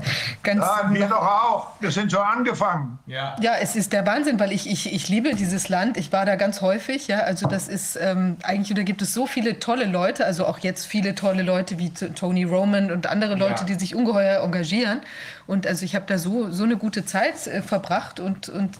ganz. 0.44 0.60
Ja, 0.62 0.90
wir 0.92 1.08
doch 1.08 1.22
auch. 1.22 1.68
Wir 1.80 1.92
sind 1.92 2.10
so 2.12 2.20
angefangen. 2.20 2.98
Ja. 3.06 3.36
Ja, 3.42 3.54
es 3.62 3.76
ist 3.76 3.94
der 3.94 4.06
Wahnsinn, 4.08 4.40
weil 4.40 4.52
ich, 4.52 4.70
ich, 4.70 4.92
ich 4.94 5.08
liebe 5.08 5.36
dieses 5.36 5.70
Land. 5.70 5.98
Ich 5.98 6.12
war 6.12 6.26
da 6.26 6.36
ganz 6.36 6.62
häufig. 6.62 7.08
Ja, 7.08 7.20
also 7.20 7.48
das 7.48 7.68
ist 7.68 7.98
ähm, 8.02 8.38
eigentlich, 8.44 8.76
da 8.76 8.84
gibt 8.84 9.02
es 9.02 9.14
so 9.14 9.28
viele 9.28 9.60
tolle 9.60 9.86
Leute, 9.86 10.26
also 10.26 10.46
auch 10.46 10.60
jetzt 10.60 10.86
viele 10.88 11.16
tolle 11.16 11.44
Leute 11.44 11.78
wie 11.78 11.92
Tony 11.94 12.44
Roman 12.44 12.92
und 12.92 13.08
andere 13.08 13.36
Leute, 13.36 13.62
Ja. 13.62 13.64
die 13.66 13.76
sich 13.76 13.96
ungeheuer 13.96 14.44
engagieren. 14.44 15.02
Und 15.48 15.68
also 15.68 15.86
ich 15.86 15.94
habe 15.96 16.06
da 16.08 16.18
so, 16.18 16.50
so 16.52 16.64
eine 16.64 16.76
gute 16.76 17.06
Zeit 17.06 17.46
äh, 17.46 17.62
verbracht 17.62 18.20
und, 18.20 18.50
und 18.50 18.78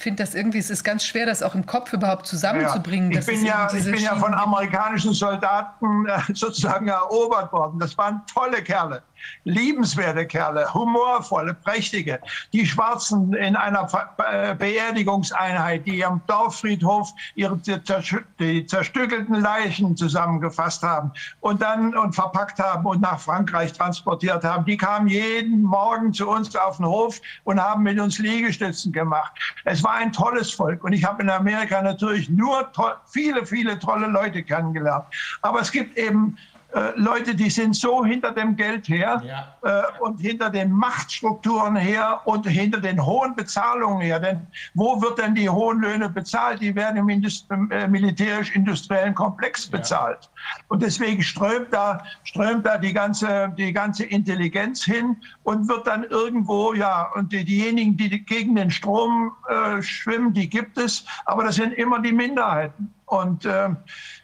finde 0.00 0.22
das 0.22 0.34
irgendwie, 0.34 0.58
es 0.58 0.70
ist 0.70 0.82
ganz 0.82 1.04
schwer, 1.04 1.26
das 1.26 1.42
auch 1.42 1.54
im 1.54 1.66
Kopf 1.66 1.92
überhaupt 1.92 2.26
zusammenzubringen. 2.26 3.12
Ja. 3.12 3.20
Ich, 3.20 3.26
bin 3.26 3.44
ja, 3.44 3.70
ich 3.72 3.84
bin 3.84 3.96
ja 3.96 4.16
von 4.16 4.32
amerikanischen 4.32 5.12
Soldaten 5.12 6.06
äh, 6.06 6.20
sozusagen 6.34 6.88
erobert 6.88 7.52
worden. 7.52 7.78
Das 7.78 7.96
waren 7.98 8.22
tolle 8.32 8.62
Kerle, 8.62 9.02
liebenswerte 9.44 10.26
Kerle, 10.26 10.72
humorvolle, 10.72 11.54
prächtige. 11.54 12.20
Die 12.52 12.66
Schwarzen 12.66 13.32
in 13.34 13.56
einer 13.56 13.88
äh, 14.18 14.54
Beerdigungseinheit, 14.54 15.86
die 15.86 16.04
am 16.04 16.20
Dorffriedhof 16.26 17.12
ihre 17.34 17.58
die 18.38 18.66
zerstückelten 18.66 19.40
Leichen 19.40 19.96
zusammengefasst 19.96 20.82
haben 20.82 21.12
und 21.40 21.62
dann 21.62 21.96
und 21.96 22.14
verpackt 22.14 22.58
haben 22.58 22.86
und 22.86 23.00
nach 23.00 23.20
Frankreich 23.20 23.72
transportiert 23.72 24.44
haben. 24.44 24.64
Die 24.64 24.76
kamen 24.76 25.08
jeden 25.08 25.62
Morgen 25.62 26.12
zu 26.12 26.28
uns 26.28 26.54
auf 26.56 26.76
den 26.76 26.86
Hof 26.86 27.20
und 27.44 27.60
haben 27.60 27.82
mit 27.82 27.98
uns 27.98 28.18
Liegestützen 28.18 28.92
gemacht. 28.92 29.32
Es 29.64 29.82
war 29.82 29.94
ein 29.94 30.12
tolles 30.12 30.50
Volk 30.50 30.84
und 30.84 30.92
ich 30.92 31.04
habe 31.04 31.22
in 31.22 31.30
Amerika 31.30 31.80
natürlich 31.82 32.28
nur 32.28 32.70
viele, 33.06 33.44
viele 33.46 33.78
tolle 33.78 34.06
Leute 34.06 34.42
kennengelernt. 34.42 35.04
Aber 35.42 35.60
es 35.60 35.70
gibt 35.70 35.96
eben 35.98 36.36
äh, 36.72 36.92
Leute, 36.94 37.34
die 37.34 37.50
sind 37.50 37.74
so 37.74 38.04
hinter 38.04 38.30
dem 38.32 38.54
Geld 38.54 38.88
her 38.88 39.22
ja. 39.24 39.56
äh, 39.62 39.82
und 40.00 40.20
hinter 40.20 40.50
den 40.50 40.70
Machtstrukturen 40.70 41.74
her 41.74 42.20
und 42.24 42.46
hinter 42.46 42.80
den 42.80 43.04
hohen 43.04 43.34
Bezahlungen 43.34 44.00
her. 44.00 44.20
Denn 44.20 44.46
wo 44.74 45.00
wird 45.02 45.18
denn 45.18 45.34
die 45.34 45.48
hohen 45.48 45.80
Löhne 45.80 46.08
bezahlt? 46.08 46.60
Die 46.60 46.74
werden 46.74 46.96
im 46.96 47.08
Indust 47.08 47.46
äh, 47.50 47.88
militärisch-industriellen 47.88 49.14
Komplex 49.14 49.66
bezahlt. 49.66 50.18
Ja. 50.22 50.64
Und 50.68 50.82
deswegen 50.82 51.22
strömt 51.22 51.72
da, 51.72 52.04
strömt 52.22 52.64
da 52.64 52.78
die, 52.78 52.92
ganze, 52.92 53.52
die 53.58 53.72
ganze 53.72 54.04
Intelligenz 54.04 54.84
hin 54.84 55.16
und 55.42 55.68
wird 55.68 55.86
dann 55.86 56.04
irgendwo, 56.04 56.72
ja, 56.74 57.10
und 57.14 57.32
die, 57.32 57.44
diejenigen, 57.44 57.96
die 57.96 58.24
gegen 58.24 58.54
den 58.54 58.70
Strom 58.70 59.32
äh, 59.48 59.82
schwimmen, 59.82 60.32
die 60.32 60.48
gibt 60.48 60.78
es, 60.78 61.04
aber 61.24 61.44
das 61.44 61.56
sind 61.56 61.72
immer 61.74 62.00
die 62.00 62.12
Minderheiten. 62.12 62.94
Und 63.06 63.44
äh, 63.44 63.70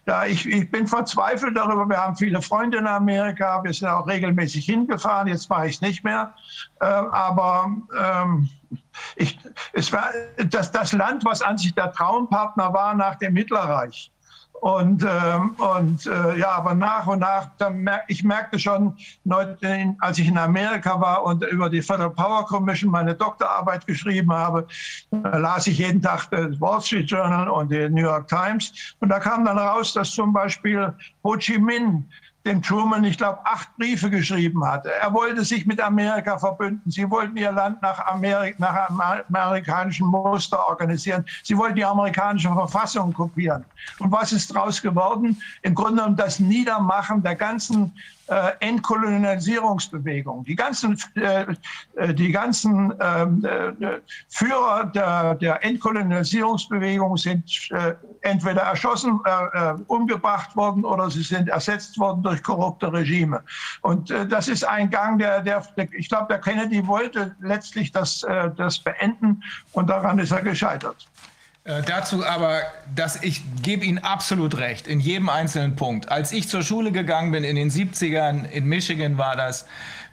ja, 0.06 0.24
ich, 0.24 0.46
ich 0.46 0.70
bin 0.70 0.86
verzweifelt 0.86 1.56
darüber. 1.56 1.88
Wir 1.88 1.96
haben 1.96 2.16
viele 2.16 2.40
Freunde 2.40 2.78
in 2.78 2.86
Amerika. 2.86 3.62
Wir 3.64 3.72
sind 3.72 3.88
auch 3.88 4.06
regelmäßig 4.06 4.64
hingefahren. 4.64 5.26
Jetzt 5.26 5.50
mache 5.50 5.66
ich 5.66 5.76
es 5.76 5.80
nicht 5.80 6.04
mehr. 6.04 6.32
Äh, 6.80 6.86
aber 6.86 7.72
ähm, 7.98 8.48
ich, 9.16 9.38
es 9.72 9.92
war 9.92 10.10
das, 10.48 10.70
das 10.70 10.92
Land, 10.92 11.24
was 11.24 11.42
an 11.42 11.58
sich 11.58 11.74
der 11.74 11.90
Traumpartner 11.92 12.72
war 12.72 12.94
nach 12.94 13.16
dem 13.16 13.34
Hitlerreich. 13.34 14.12
Und, 14.60 15.04
ähm, 15.04 15.54
und 15.58 16.06
äh, 16.06 16.38
ja, 16.38 16.50
aber 16.52 16.74
nach 16.74 17.06
und 17.06 17.20
nach, 17.20 17.50
mer 17.72 18.02
ich 18.08 18.24
merkte 18.24 18.58
schon, 18.58 18.96
als 19.98 20.18
ich 20.18 20.28
in 20.28 20.38
Amerika 20.38 21.00
war 21.00 21.24
und 21.24 21.44
über 21.44 21.68
die 21.68 21.82
Federal 21.82 22.10
Power 22.10 22.46
Commission 22.46 22.90
meine 22.90 23.14
Doktorarbeit 23.14 23.86
geschrieben 23.86 24.32
habe, 24.32 24.66
äh, 25.12 25.38
las 25.38 25.66
ich 25.66 25.78
jeden 25.78 26.00
Tag 26.00 26.30
das 26.30 26.60
Wall 26.60 26.80
Street 26.80 27.10
Journal 27.10 27.48
und 27.48 27.70
die 27.70 27.88
New 27.88 28.02
York 28.02 28.28
Times. 28.28 28.72
Und 29.00 29.10
da 29.10 29.18
kam 29.18 29.44
dann 29.44 29.58
raus, 29.58 29.92
dass 29.92 30.10
zum 30.10 30.32
Beispiel 30.32 30.92
Ho 31.22 31.36
Chi 31.36 31.58
Minh 31.58 32.04
dem 32.46 32.62
Truman, 32.62 33.04
ich 33.04 33.18
glaube, 33.18 33.40
acht 33.44 33.76
Briefe 33.76 34.08
geschrieben 34.08 34.64
hatte. 34.64 34.90
Er 34.92 35.12
wollte 35.12 35.44
sich 35.44 35.66
mit 35.66 35.80
Amerika 35.80 36.38
verbünden. 36.38 36.90
Sie 36.90 37.08
wollten 37.10 37.36
ihr 37.36 37.52
Land 37.52 37.82
nach, 37.82 38.06
Amerik 38.06 38.58
nach 38.58 38.88
amerikanischen 38.88 40.06
Muster 40.06 40.68
organisieren. 40.68 41.24
Sie 41.42 41.56
wollten 41.58 41.74
die 41.74 41.84
amerikanische 41.84 42.48
Verfassung 42.48 43.12
kopieren. 43.12 43.64
Und 43.98 44.12
was 44.12 44.32
ist 44.32 44.54
daraus 44.54 44.80
geworden? 44.80 45.40
Im 45.62 45.74
Grunde 45.74 45.96
genommen 45.96 46.16
das 46.16 46.38
Niedermachen 46.38 47.22
der 47.22 47.34
ganzen 47.34 47.92
äh, 48.28 48.52
Entkolonialisierungsbewegung. 48.60 50.44
Die 50.44 50.56
ganzen, 50.56 50.98
äh, 51.14 51.46
äh 51.94 52.14
die 52.14 52.32
ganzen 52.32 52.92
ähm, 53.00 53.44
äh, 53.44 54.00
Führer 54.28 54.86
der, 54.86 55.34
der 55.36 55.64
Entkolonialisierungsbewegung 55.64 57.16
sind 57.16 57.68
äh, 57.70 57.94
entweder 58.26 58.62
erschossen, 58.62 59.20
äh, 59.24 59.74
umgebracht 59.86 60.54
worden 60.56 60.84
oder 60.84 61.10
sie 61.10 61.22
sind 61.22 61.48
ersetzt 61.48 61.98
worden 61.98 62.22
durch 62.22 62.42
korrupte 62.42 62.92
Regime. 62.92 63.42
Und 63.82 64.10
das 64.10 64.48
ist 64.48 64.64
ein 64.64 64.90
Gang, 64.90 65.18
der, 65.18 65.40
der, 65.40 65.62
ich 65.92 66.08
glaube, 66.08 66.26
der 66.28 66.38
Kennedy 66.38 66.86
wollte 66.86 67.34
letztlich 67.40 67.92
das, 67.92 68.24
das 68.56 68.78
beenden 68.78 69.42
und 69.72 69.88
daran 69.88 70.18
ist 70.18 70.32
er 70.32 70.42
gescheitert. 70.42 71.06
Äh, 71.66 71.82
dazu 71.82 72.24
aber, 72.24 72.62
dass 72.94 73.22
ich 73.24 73.42
gebe 73.60 73.84
Ihnen 73.84 73.98
absolut 73.98 74.56
recht 74.56 74.86
in 74.86 75.00
jedem 75.00 75.28
einzelnen 75.28 75.74
Punkt. 75.74 76.08
Als 76.08 76.30
ich 76.30 76.48
zur 76.48 76.62
Schule 76.62 76.92
gegangen 76.92 77.32
bin 77.32 77.42
in 77.42 77.56
den 77.56 77.70
70ern, 77.70 78.48
in 78.48 78.66
Michigan 78.66 79.18
war 79.18 79.34
das, 79.34 79.66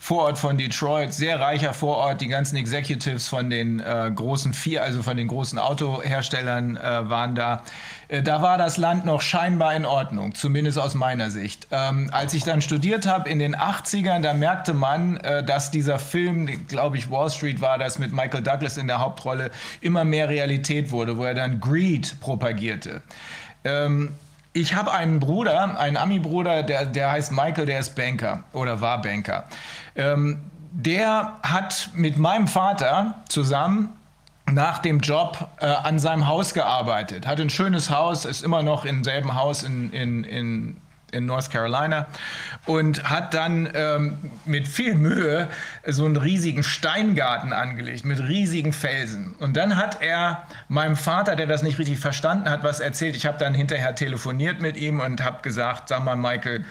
Vorort 0.03 0.37
von 0.37 0.57
Detroit, 0.57 1.13
sehr 1.13 1.39
reicher 1.39 1.73
Vorort. 1.73 2.19
Die 2.19 2.27
ganzen 2.27 2.57
Executives 2.57 3.29
von 3.29 3.49
den 3.49 3.79
äh, 3.79 4.11
großen 4.13 4.53
vier, 4.53 4.83
also 4.83 5.01
von 5.01 5.15
den 5.15 5.29
großen 5.29 5.57
Autoherstellern 5.57 6.75
äh, 6.75 7.09
waren 7.09 7.35
da. 7.35 7.63
Äh, 8.13 8.21
da 8.21 8.41
war 8.41 8.57
das 8.57 8.77
Land 8.77 9.05
noch 9.05 9.21
scheinbar 9.21 9.75
in 9.75 9.85
Ordnung, 9.85 10.35
zumindest 10.35 10.77
aus 10.77 10.93
meiner 10.93 11.31
Sicht. 11.31 11.67
Ähm, 11.71 12.09
als 12.11 12.33
ich 12.33 12.43
dann 12.43 12.61
studiert 12.61 13.07
habe 13.07 13.29
in 13.29 13.39
den 13.39 13.55
80ern, 13.55 14.21
da 14.21 14.33
merkte 14.33 14.73
man, 14.73 15.17
äh, 15.17 15.43
dass 15.43 15.71
dieser 15.71 15.97
Film, 15.97 16.67
glaube 16.67 16.97
ich, 16.97 17.09
Wall 17.09 17.31
Street 17.31 17.59
war 17.59 17.79
das 17.79 17.97
mit 17.97 18.13
Michael 18.13 18.43
Douglas 18.43 18.77
in 18.77 18.87
der 18.87 18.99
Hauptrolle, 18.99 19.49
immer 19.81 20.03
mehr 20.03 20.29
Realität 20.29 20.91
wurde, 20.91 21.17
wo 21.17 21.23
er 21.23 21.33
dann 21.33 21.59
Greed 21.59 22.19
propagierte. 22.19 23.01
Ähm, 23.63 24.11
ich 24.53 24.75
habe 24.75 24.91
einen 24.91 25.19
Bruder, 25.19 25.79
einen 25.79 25.97
Ami-Bruder, 25.97 26.61
der, 26.61 26.85
der 26.85 27.11
heißt 27.11 27.31
Michael, 27.31 27.65
der 27.65 27.79
ist 27.79 27.95
Banker 27.95 28.43
oder 28.53 28.79
war 28.79 29.01
Banker. 29.01 29.45
Ähm, 29.95 30.39
der 30.71 31.33
hat 31.41 31.89
mit 31.93 32.17
meinem 32.17 32.47
Vater 32.47 33.15
zusammen 33.27 33.89
nach 34.51 34.79
dem 34.79 34.99
Job 34.99 35.49
äh, 35.59 35.65
an 35.65 35.99
seinem 35.99 36.27
Haus 36.27 36.53
gearbeitet, 36.53 37.25
hat 37.25 37.39
ein 37.39 37.49
schönes 37.49 37.89
Haus, 37.89 38.25
ist 38.25 38.43
immer 38.43 38.61
noch 38.61 38.85
im 38.85 39.03
selben 39.03 39.35
Haus 39.35 39.63
in, 39.63 39.91
in, 39.91 40.23
in 40.23 40.77
in 41.13 41.25
North 41.25 41.49
Carolina 41.51 42.07
und 42.65 43.09
hat 43.09 43.33
dann 43.33 43.69
ähm, 43.73 44.31
mit 44.45 44.67
viel 44.67 44.95
Mühe 44.95 45.47
so 45.85 46.05
einen 46.05 46.17
riesigen 46.17 46.63
Steingarten 46.63 47.53
angelegt 47.53 48.03
mit 48.05 48.19
riesigen 48.19 48.73
Felsen. 48.73 49.35
Und 49.39 49.55
dann 49.55 49.77
hat 49.77 50.01
er 50.01 50.47
meinem 50.67 50.95
Vater, 50.95 51.35
der 51.35 51.47
das 51.47 51.63
nicht 51.63 51.79
richtig 51.79 51.99
verstanden 51.99 52.49
hat, 52.49 52.63
was 52.63 52.79
erzählt. 52.79 53.15
Ich 53.15 53.25
habe 53.25 53.37
dann 53.37 53.53
hinterher 53.53 53.95
telefoniert 53.95 54.59
mit 54.59 54.75
ihm 54.75 54.99
und 54.99 55.23
habe 55.23 55.41
gesagt, 55.41 55.89
sag 55.89 56.03
mal, 56.03 56.15
Michael, 56.15 56.65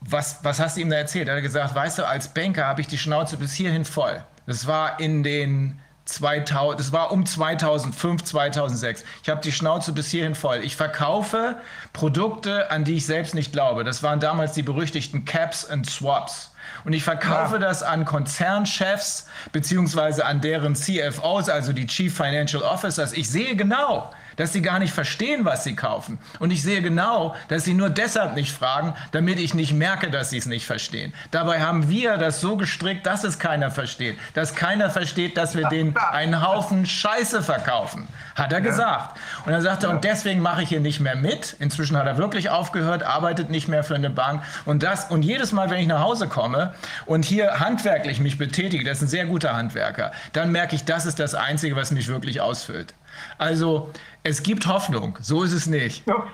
was, 0.00 0.38
was 0.42 0.60
hast 0.60 0.76
du 0.76 0.82
ihm 0.82 0.90
da 0.90 0.96
erzählt? 0.96 1.28
Er 1.28 1.36
hat 1.36 1.42
gesagt, 1.42 1.74
weißt 1.74 1.98
du, 1.98 2.06
als 2.06 2.28
Banker 2.28 2.66
habe 2.66 2.80
ich 2.80 2.86
die 2.86 2.98
Schnauze 2.98 3.36
bis 3.36 3.54
hierhin 3.54 3.84
voll. 3.84 4.22
Das 4.46 4.66
war 4.66 5.00
in 5.00 5.22
den 5.22 5.80
2000, 6.04 6.78
das 6.78 6.92
war 6.92 7.12
um 7.12 7.24
2005, 7.24 8.24
2006. 8.24 9.04
Ich 9.22 9.28
habe 9.28 9.40
die 9.40 9.52
Schnauze 9.52 9.92
bis 9.92 10.10
hierhin 10.10 10.34
voll. 10.34 10.58
Ich 10.62 10.76
verkaufe 10.76 11.56
Produkte, 11.92 12.70
an 12.70 12.84
die 12.84 12.96
ich 12.96 13.06
selbst 13.06 13.34
nicht 13.34 13.52
glaube. 13.52 13.84
Das 13.84 14.02
waren 14.02 14.20
damals 14.20 14.52
die 14.52 14.62
berüchtigten 14.62 15.24
Caps 15.24 15.68
and 15.68 15.88
Swaps. 15.88 16.50
Und 16.84 16.92
ich 16.92 17.04
verkaufe 17.04 17.54
ja. 17.54 17.60
das 17.60 17.82
an 17.82 18.04
Konzernchefs 18.04 19.26
beziehungsweise 19.52 20.26
an 20.26 20.40
deren 20.40 20.74
CFOs, 20.74 21.48
also 21.48 21.72
die 21.72 21.86
Chief 21.86 22.14
Financial 22.14 22.62
Officers. 22.62 23.12
Ich 23.12 23.30
sehe 23.30 23.56
genau, 23.56 24.10
dass 24.36 24.52
sie 24.52 24.62
gar 24.62 24.78
nicht 24.78 24.92
verstehen, 24.92 25.44
was 25.44 25.64
sie 25.64 25.74
kaufen. 25.74 26.18
Und 26.38 26.50
ich 26.50 26.62
sehe 26.62 26.82
genau, 26.82 27.34
dass 27.48 27.64
sie 27.64 27.74
nur 27.74 27.90
deshalb 27.90 28.34
nicht 28.34 28.52
fragen, 28.52 28.94
damit 29.12 29.38
ich 29.38 29.54
nicht 29.54 29.72
merke, 29.72 30.10
dass 30.10 30.30
sie 30.30 30.38
es 30.38 30.46
nicht 30.46 30.66
verstehen. 30.66 31.12
Dabei 31.30 31.60
haben 31.60 31.88
wir 31.88 32.16
das 32.16 32.40
so 32.40 32.56
gestrickt, 32.56 33.06
dass 33.06 33.24
es 33.24 33.38
keiner 33.38 33.70
versteht. 33.70 34.18
Dass 34.34 34.54
keiner 34.54 34.90
versteht, 34.90 35.36
dass 35.36 35.56
wir 35.56 35.68
denen 35.68 35.96
einen 35.96 36.46
Haufen 36.46 36.86
Scheiße 36.86 37.42
verkaufen. 37.42 38.08
Hat 38.34 38.52
er 38.52 38.60
gesagt. 38.60 39.18
Und 39.44 39.52
dann 39.52 39.62
sagt 39.62 39.84
er, 39.84 39.90
und 39.90 40.04
deswegen 40.04 40.40
mache 40.40 40.62
ich 40.62 40.68
hier 40.68 40.80
nicht 40.80 41.00
mehr 41.00 41.16
mit. 41.16 41.56
Inzwischen 41.58 41.96
hat 41.96 42.06
er 42.06 42.18
wirklich 42.18 42.50
aufgehört, 42.50 43.02
arbeitet 43.02 43.50
nicht 43.50 43.68
mehr 43.68 43.84
für 43.84 43.94
eine 43.94 44.10
Bank. 44.10 44.42
Und 44.64 44.82
das, 44.82 45.10
und 45.10 45.22
jedes 45.22 45.52
Mal, 45.52 45.70
wenn 45.70 45.78
ich 45.78 45.86
nach 45.86 46.00
Hause 46.00 46.28
komme 46.28 46.74
und 47.06 47.24
hier 47.24 47.60
handwerklich 47.60 48.20
mich 48.20 48.38
betätige, 48.38 48.84
das 48.84 48.98
ist 48.98 49.04
ein 49.04 49.08
sehr 49.08 49.26
guter 49.26 49.54
Handwerker, 49.54 50.12
dann 50.32 50.52
merke 50.52 50.76
ich, 50.76 50.84
das 50.84 51.06
ist 51.06 51.18
das 51.18 51.34
Einzige, 51.34 51.76
was 51.76 51.90
mich 51.90 52.08
wirklich 52.08 52.40
ausfüllt. 52.40 52.94
Also 53.38 53.90
es 54.22 54.42
gibt 54.42 54.66
Hoffnung, 54.66 55.18
so 55.20 55.42
ist 55.42 55.52
es 55.52 55.66
nicht. 55.66 56.06
Ja, 56.06 56.26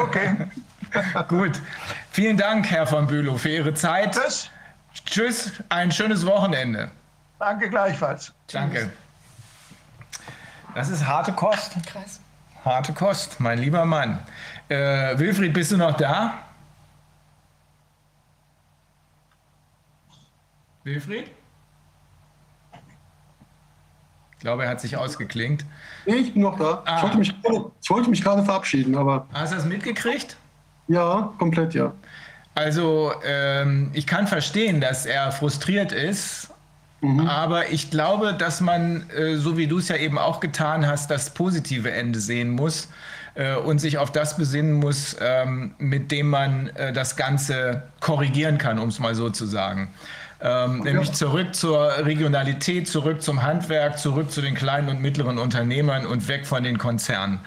okay. 0.00 0.48
Gut. 1.28 1.60
Vielen 2.10 2.36
Dank, 2.36 2.70
Herr 2.70 2.86
von 2.86 3.06
Bülow, 3.06 3.38
für 3.38 3.50
Ihre 3.50 3.74
Zeit. 3.74 4.14
Tschüss. 4.14 4.50
Tschüss, 5.04 5.52
ein 5.68 5.92
schönes 5.92 6.24
Wochenende. 6.24 6.90
Danke 7.38 7.68
gleichfalls. 7.68 8.32
Danke. 8.50 8.90
Das 10.74 10.88
ist 10.88 11.06
harte 11.06 11.32
Kost. 11.32 11.74
Krass. 11.86 12.20
Harte 12.64 12.92
Kost, 12.92 13.40
mein 13.40 13.58
lieber 13.58 13.84
Mann. 13.84 14.18
Äh, 14.68 15.18
Wilfried, 15.18 15.52
bist 15.52 15.72
du 15.72 15.76
noch 15.76 15.96
da? 15.96 16.34
Wilfried? 20.84 21.30
Ich 24.32 24.35
glaube, 24.46 24.62
er 24.62 24.70
hat 24.70 24.80
sich 24.80 24.96
ausgeklinkt. 24.96 25.66
Nee, 26.06 26.14
ich 26.14 26.32
bin 26.32 26.42
noch 26.42 26.56
da. 26.56 26.82
Ah. 26.86 26.96
Ich, 26.96 27.02
wollte 27.02 27.18
mich, 27.18 27.34
ich 27.82 27.90
wollte 27.90 28.10
mich 28.10 28.22
gerade 28.22 28.44
verabschieden, 28.44 28.94
aber. 28.96 29.26
Hast 29.32 29.52
du 29.52 29.56
das 29.56 29.64
mitgekriegt? 29.66 30.36
Ja, 30.86 31.32
komplett, 31.38 31.74
ja. 31.74 31.92
Also, 32.54 33.12
ähm, 33.24 33.90
ich 33.92 34.06
kann 34.06 34.28
verstehen, 34.28 34.80
dass 34.80 35.04
er 35.04 35.32
frustriert 35.32 35.90
ist. 35.90 36.50
Mhm. 37.00 37.26
Aber 37.26 37.70
ich 37.70 37.90
glaube, 37.90 38.34
dass 38.34 38.60
man, 38.60 39.10
äh, 39.10 39.36
so 39.36 39.58
wie 39.58 39.66
du 39.66 39.78
es 39.78 39.88
ja 39.88 39.96
eben 39.96 40.16
auch 40.16 40.38
getan 40.38 40.86
hast, 40.86 41.10
das 41.10 41.34
positive 41.34 41.90
Ende 41.90 42.20
sehen 42.20 42.50
muss 42.50 42.88
äh, 43.34 43.56
und 43.56 43.80
sich 43.80 43.98
auf 43.98 44.12
das 44.12 44.36
besinnen 44.36 44.74
muss, 44.74 45.16
ähm, 45.20 45.74
mit 45.78 46.12
dem 46.12 46.30
man 46.30 46.68
äh, 46.68 46.92
das 46.92 47.16
Ganze 47.16 47.82
korrigieren 48.00 48.58
kann, 48.58 48.78
um 48.78 48.88
es 48.88 49.00
mal 49.00 49.14
so 49.16 49.28
zu 49.28 49.44
sagen. 49.44 49.92
Ähm, 50.40 50.80
okay. 50.80 50.92
Nämlich 50.92 51.12
zurück 51.12 51.54
zur 51.54 52.04
Regionalität, 52.04 52.88
zurück 52.88 53.22
zum 53.22 53.42
Handwerk, 53.42 53.98
zurück 53.98 54.30
zu 54.30 54.42
den 54.42 54.54
kleinen 54.54 54.88
und 54.88 55.00
mittleren 55.00 55.38
Unternehmern 55.38 56.06
und 56.06 56.28
weg 56.28 56.46
von 56.46 56.62
den 56.62 56.76
Konzernen. 56.76 57.40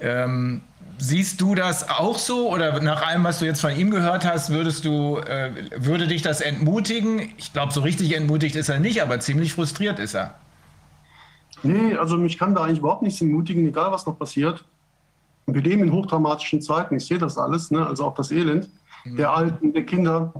Ähm, 0.00 0.60
siehst 0.98 1.40
du 1.40 1.54
das 1.54 1.88
auch 1.88 2.18
so 2.18 2.52
oder 2.52 2.80
nach 2.80 3.06
allem, 3.06 3.24
was 3.24 3.38
du 3.38 3.46
jetzt 3.46 3.60
von 3.60 3.74
ihm 3.74 3.90
gehört 3.90 4.26
hast, 4.26 4.50
würdest 4.50 4.84
du, 4.84 5.18
äh, 5.18 5.50
würde 5.76 6.06
dich 6.06 6.22
das 6.22 6.42
entmutigen? 6.42 7.32
Ich 7.38 7.52
glaube, 7.52 7.72
so 7.72 7.80
richtig 7.80 8.14
entmutigt 8.14 8.54
ist 8.56 8.68
er 8.68 8.80
nicht, 8.80 9.02
aber 9.02 9.18
ziemlich 9.20 9.54
frustriert 9.54 9.98
ist 9.98 10.14
er. 10.14 10.34
Nee, 11.62 11.96
also 11.96 12.18
mich 12.18 12.38
kann 12.38 12.54
da 12.54 12.64
eigentlich 12.64 12.78
überhaupt 12.78 13.02
nichts 13.02 13.20
entmutigen, 13.22 13.66
egal 13.66 13.90
was 13.92 14.06
noch 14.06 14.18
passiert. 14.18 14.64
Wir 15.46 15.62
leben 15.62 15.84
in 15.84 15.92
hochdramatischen 15.92 16.60
Zeiten, 16.60 16.96
ich 16.96 17.06
sehe 17.06 17.18
das 17.18 17.38
alles, 17.38 17.70
ne? 17.70 17.86
also 17.86 18.04
auch 18.04 18.14
das 18.14 18.30
Elend. 18.30 18.68
der 19.04 19.30
Alten, 19.30 19.72
der 19.72 19.84
Kinder. 19.84 20.32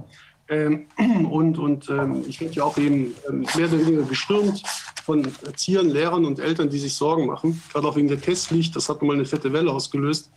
Ähm, 0.49 0.87
und 1.29 1.57
und 1.57 1.89
ähm, 1.89 2.23
ich 2.27 2.39
werde 2.39 2.53
ja 2.55 2.63
auch 2.63 2.77
eben 2.77 3.13
ähm, 3.27 3.45
mehr 3.55 3.67
oder 3.67 3.79
weniger 3.79 4.03
gestürmt 4.03 4.63
von 5.03 5.27
Erziehern, 5.45 5.89
Lehrern 5.89 6.25
und 6.25 6.39
Eltern, 6.39 6.69
die 6.69 6.79
sich 6.79 6.93
Sorgen 6.93 7.25
machen, 7.25 7.61
gerade 7.71 7.87
auch 7.87 7.95
wegen 7.95 8.07
der 8.07 8.21
Testpflicht. 8.21 8.75
Das 8.75 8.89
hat 8.89 9.01
mal 9.01 9.13
eine 9.13 9.25
fette 9.25 9.51
Welle 9.51 9.71
ausgelöst. 9.71 10.31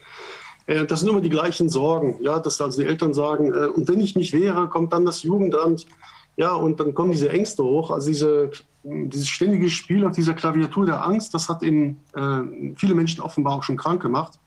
Äh, 0.67 0.87
das 0.87 1.01
sind 1.01 1.09
immer 1.09 1.21
die 1.21 1.31
gleichen 1.31 1.69
Sorgen, 1.69 2.17
ja, 2.21 2.39
dass 2.39 2.61
also 2.61 2.81
die 2.83 2.89
Eltern 2.89 3.15
sagen, 3.15 3.53
äh, 3.53 3.67
und 3.67 3.89
wenn 3.89 4.01
ich 4.01 4.17
nicht 4.17 4.33
wäre, 4.33 4.69
kommt 4.69 4.93
dann 4.93 5.07
das 5.07 5.23
Jugendamt, 5.23 5.87
ja, 6.37 6.55
und 6.55 6.81
dann 6.81 6.95
kommen 6.95 7.13
diese 7.13 7.29
Ängste 7.29 7.63
hoch. 7.63 7.91
Also 7.91 8.09
diese, 8.09 8.51
dieses 8.83 9.29
ständige 9.29 9.69
Spiel 9.69 10.07
auf 10.07 10.15
dieser 10.15 10.35
Klaviatur 10.35 10.87
der 10.87 11.05
Angst, 11.05 11.35
das 11.35 11.49
hat 11.49 11.63
eben 11.63 12.01
äh, 12.15 12.75
viele 12.77 12.95
Menschen 12.95 13.21
offenbar 13.21 13.55
auch 13.57 13.63
schon 13.63 13.77
krank 13.77 14.01
gemacht. 14.01 14.39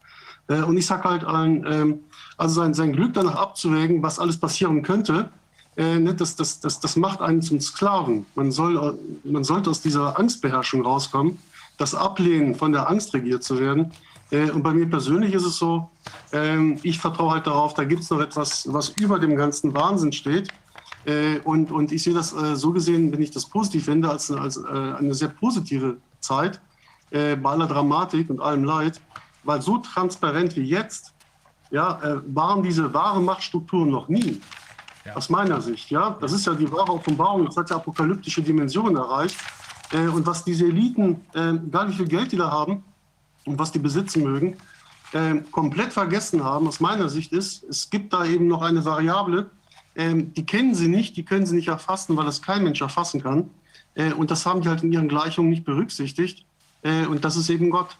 Äh, 0.47 0.61
und 0.63 0.77
ich 0.77 0.85
sage 0.85 1.03
halt 1.03 1.23
allen, 1.23 1.65
äh, 1.65 1.97
also 2.37 2.61
sein, 2.61 2.73
sein 2.73 2.93
Glück 2.93 3.13
danach 3.13 3.35
abzuwägen, 3.35 4.01
was 4.01 4.19
alles 4.19 4.39
passieren 4.39 4.81
könnte, 4.81 5.29
äh, 5.75 5.97
ne, 5.97 6.13
das, 6.13 6.35
das, 6.35 6.59
das, 6.59 6.79
das 6.79 6.95
macht 6.95 7.21
einen 7.21 7.41
zum 7.41 7.59
Sklaven. 7.59 8.25
Man, 8.35 8.51
soll, 8.51 8.97
man 9.23 9.43
sollte 9.43 9.69
aus 9.69 9.81
dieser 9.81 10.17
Angstbeherrschung 10.19 10.85
rauskommen, 10.85 11.39
das 11.77 11.95
Ablehnen, 11.95 12.55
von 12.55 12.71
der 12.71 12.89
Angst 12.89 13.13
regiert 13.13 13.43
zu 13.43 13.59
werden. 13.59 13.91
Äh, 14.29 14.51
und 14.51 14.63
bei 14.63 14.73
mir 14.73 14.87
persönlich 14.87 15.33
ist 15.33 15.45
es 15.45 15.57
so, 15.57 15.89
ähm, 16.31 16.79
ich 16.83 16.99
vertraue 16.99 17.31
halt 17.31 17.47
darauf, 17.47 17.73
da 17.73 17.83
gibt 17.83 18.03
es 18.03 18.09
noch 18.09 18.19
etwas, 18.19 18.71
was 18.71 18.89
über 18.89 19.19
dem 19.19 19.35
ganzen 19.35 19.73
Wahnsinn 19.73 20.11
steht. 20.11 20.49
Äh, 21.05 21.39
und, 21.43 21.71
und 21.71 21.91
ich 21.91 22.03
sehe 22.03 22.13
das 22.13 22.33
äh, 22.33 22.55
so 22.55 22.71
gesehen, 22.71 23.11
wenn 23.11 23.21
ich 23.21 23.31
das 23.31 23.45
positiv 23.45 23.85
finde, 23.85 24.09
als, 24.09 24.31
als 24.31 24.57
äh, 24.57 24.61
eine 24.69 25.13
sehr 25.13 25.29
positive 25.29 25.97
Zeit 26.19 26.61
äh, 27.09 27.35
bei 27.35 27.49
aller 27.49 27.67
Dramatik 27.67 28.29
und 28.29 28.41
allem 28.41 28.63
Leid, 28.63 29.01
weil 29.43 29.61
so 29.61 29.79
transparent 29.79 30.55
wie 30.55 30.63
jetzt 30.63 31.13
ja, 31.71 32.21
waren 32.27 32.61
diese 32.61 32.93
wahren 32.93 33.25
Machtstrukturen 33.25 33.89
noch 33.89 34.07
nie. 34.07 34.39
Ja. 35.05 35.15
Aus 35.15 35.29
meiner 35.29 35.61
Sicht, 35.61 35.89
ja. 35.89 36.17
Das 36.21 36.31
ist 36.31 36.45
ja 36.45 36.53
die 36.53 36.71
wahre 36.71 36.93
Offenbarung, 36.93 37.45
das 37.45 37.57
hat 37.57 37.69
ja 37.69 37.75
apokalyptische 37.75 38.41
Dimensionen 38.41 38.95
erreicht. 38.95 39.35
Äh, 39.91 40.07
und 40.07 40.25
was 40.25 40.43
diese 40.43 40.65
Eliten, 40.65 41.21
äh, 41.33 41.49
egal 41.49 41.89
wie 41.89 41.93
viel 41.93 42.07
Geld 42.07 42.31
die 42.31 42.37
da 42.37 42.49
haben 42.49 42.83
und 43.45 43.59
was 43.59 43.71
die 43.71 43.79
besitzen 43.79 44.23
mögen, 44.23 44.57
äh, 45.11 45.35
komplett 45.51 45.93
vergessen 45.93 46.43
haben, 46.43 46.67
aus 46.67 46.79
meiner 46.79 47.09
Sicht 47.09 47.33
ist, 47.33 47.63
es 47.63 47.89
gibt 47.89 48.13
da 48.13 48.25
eben 48.25 48.47
noch 48.47 48.61
eine 48.61 48.83
Variable, 48.85 49.49
ähm, 49.95 50.33
die 50.33 50.45
kennen 50.45 50.73
sie 50.73 50.87
nicht, 50.87 51.17
die 51.17 51.23
können 51.23 51.45
sie 51.45 51.55
nicht 51.55 51.67
erfassen, 51.67 52.17
weil 52.17 52.25
das 52.25 52.41
kein 52.41 52.63
Mensch 52.63 52.81
erfassen 52.81 53.21
kann. 53.21 53.49
Äh, 53.95 54.13
und 54.13 54.31
das 54.31 54.45
haben 54.45 54.61
die 54.61 54.69
halt 54.69 54.83
in 54.83 54.91
ihren 54.91 55.07
Gleichungen 55.07 55.49
nicht 55.49 55.65
berücksichtigt. 55.65 56.45
Äh, 56.81 57.05
und 57.05 57.23
das 57.23 57.35
ist 57.35 57.49
eben 57.49 57.69
Gott. 57.69 57.97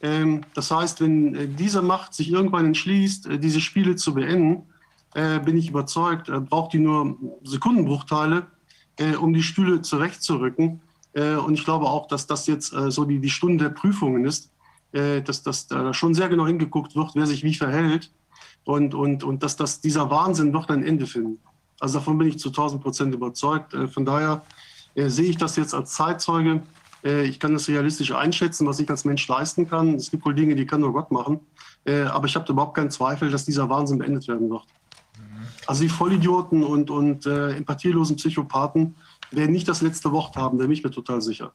Ähm, 0.00 0.42
das 0.54 0.70
heißt, 0.70 1.00
wenn 1.00 1.34
äh, 1.34 1.48
diese 1.48 1.82
Macht 1.82 2.14
sich 2.14 2.30
irgendwann 2.30 2.66
entschließt, 2.66 3.28
diese 3.42 3.60
Spiele 3.60 3.96
zu 3.96 4.14
beenden, 4.14 4.62
äh, 5.14 5.38
bin 5.40 5.56
ich 5.56 5.68
überzeugt, 5.68 6.28
äh, 6.28 6.40
braucht 6.40 6.72
die 6.72 6.78
nur 6.78 7.16
Sekundenbruchteile, 7.42 8.46
äh, 8.98 9.14
um 9.14 9.32
die 9.32 9.42
Stühle 9.42 9.80
zurechtzurücken. 9.80 10.80
Äh, 11.12 11.36
und 11.36 11.54
ich 11.54 11.64
glaube 11.64 11.86
auch, 11.86 12.08
dass 12.08 12.26
das 12.26 12.46
jetzt 12.46 12.72
äh, 12.74 12.90
so 12.90 13.04
die, 13.04 13.20
die 13.20 13.30
Stunde 13.30 13.64
der 13.64 13.70
Prüfungen 13.70 14.24
ist, 14.24 14.52
dass, 14.90 15.42
dass 15.42 15.66
da 15.66 15.92
schon 15.92 16.14
sehr 16.14 16.30
genau 16.30 16.46
hingeguckt 16.46 16.96
wird, 16.96 17.10
wer 17.14 17.26
sich 17.26 17.44
wie 17.44 17.52
verhält 17.52 18.10
und, 18.64 18.94
und, 18.94 19.22
und 19.22 19.42
dass 19.42 19.54
das, 19.54 19.82
dieser 19.82 20.08
Wahnsinn 20.08 20.50
wird 20.54 20.70
ein 20.70 20.82
Ende 20.82 21.06
finden. 21.06 21.38
Also 21.78 21.98
davon 21.98 22.16
bin 22.16 22.28
ich 22.28 22.38
zu 22.38 22.48
1000 22.48 22.82
Prozent 22.82 23.14
überzeugt. 23.14 23.76
von 23.92 24.06
daher 24.06 24.46
sehe 24.96 25.28
ich 25.28 25.36
das 25.36 25.56
jetzt 25.56 25.74
als 25.74 25.92
Zeitzeuge. 25.92 26.62
ich 27.02 27.38
kann 27.38 27.52
das 27.52 27.68
realistisch 27.68 28.12
einschätzen, 28.12 28.66
was 28.66 28.80
ich 28.80 28.88
als 28.88 29.04
Mensch 29.04 29.28
leisten 29.28 29.68
kann. 29.68 29.96
Es 29.96 30.10
gibt 30.10 30.24
wohl 30.24 30.34
Dinge, 30.34 30.54
die 30.54 30.64
kann 30.64 30.80
nur 30.80 30.94
Gott 30.94 31.10
machen. 31.10 31.40
aber 31.84 32.24
ich 32.24 32.34
habe 32.34 32.50
überhaupt 32.50 32.74
keinen 32.74 32.90
Zweifel, 32.90 33.30
dass 33.30 33.44
dieser 33.44 33.68
Wahnsinn 33.68 33.98
beendet 33.98 34.26
werden 34.26 34.48
wird. 34.48 34.64
Also 35.68 35.82
die 35.82 35.90
Vollidioten 35.90 36.64
und, 36.64 36.88
und 36.88 37.26
äh, 37.26 37.50
empathielosen 37.50 38.16
Psychopathen 38.16 38.94
werden 39.30 39.52
nicht 39.52 39.68
das 39.68 39.82
letzte 39.82 40.10
Wort 40.12 40.34
haben, 40.34 40.56
da 40.56 40.64
bin 40.64 40.72
ich 40.72 40.82
mir 40.82 40.90
total 40.90 41.20
sicher. 41.20 41.52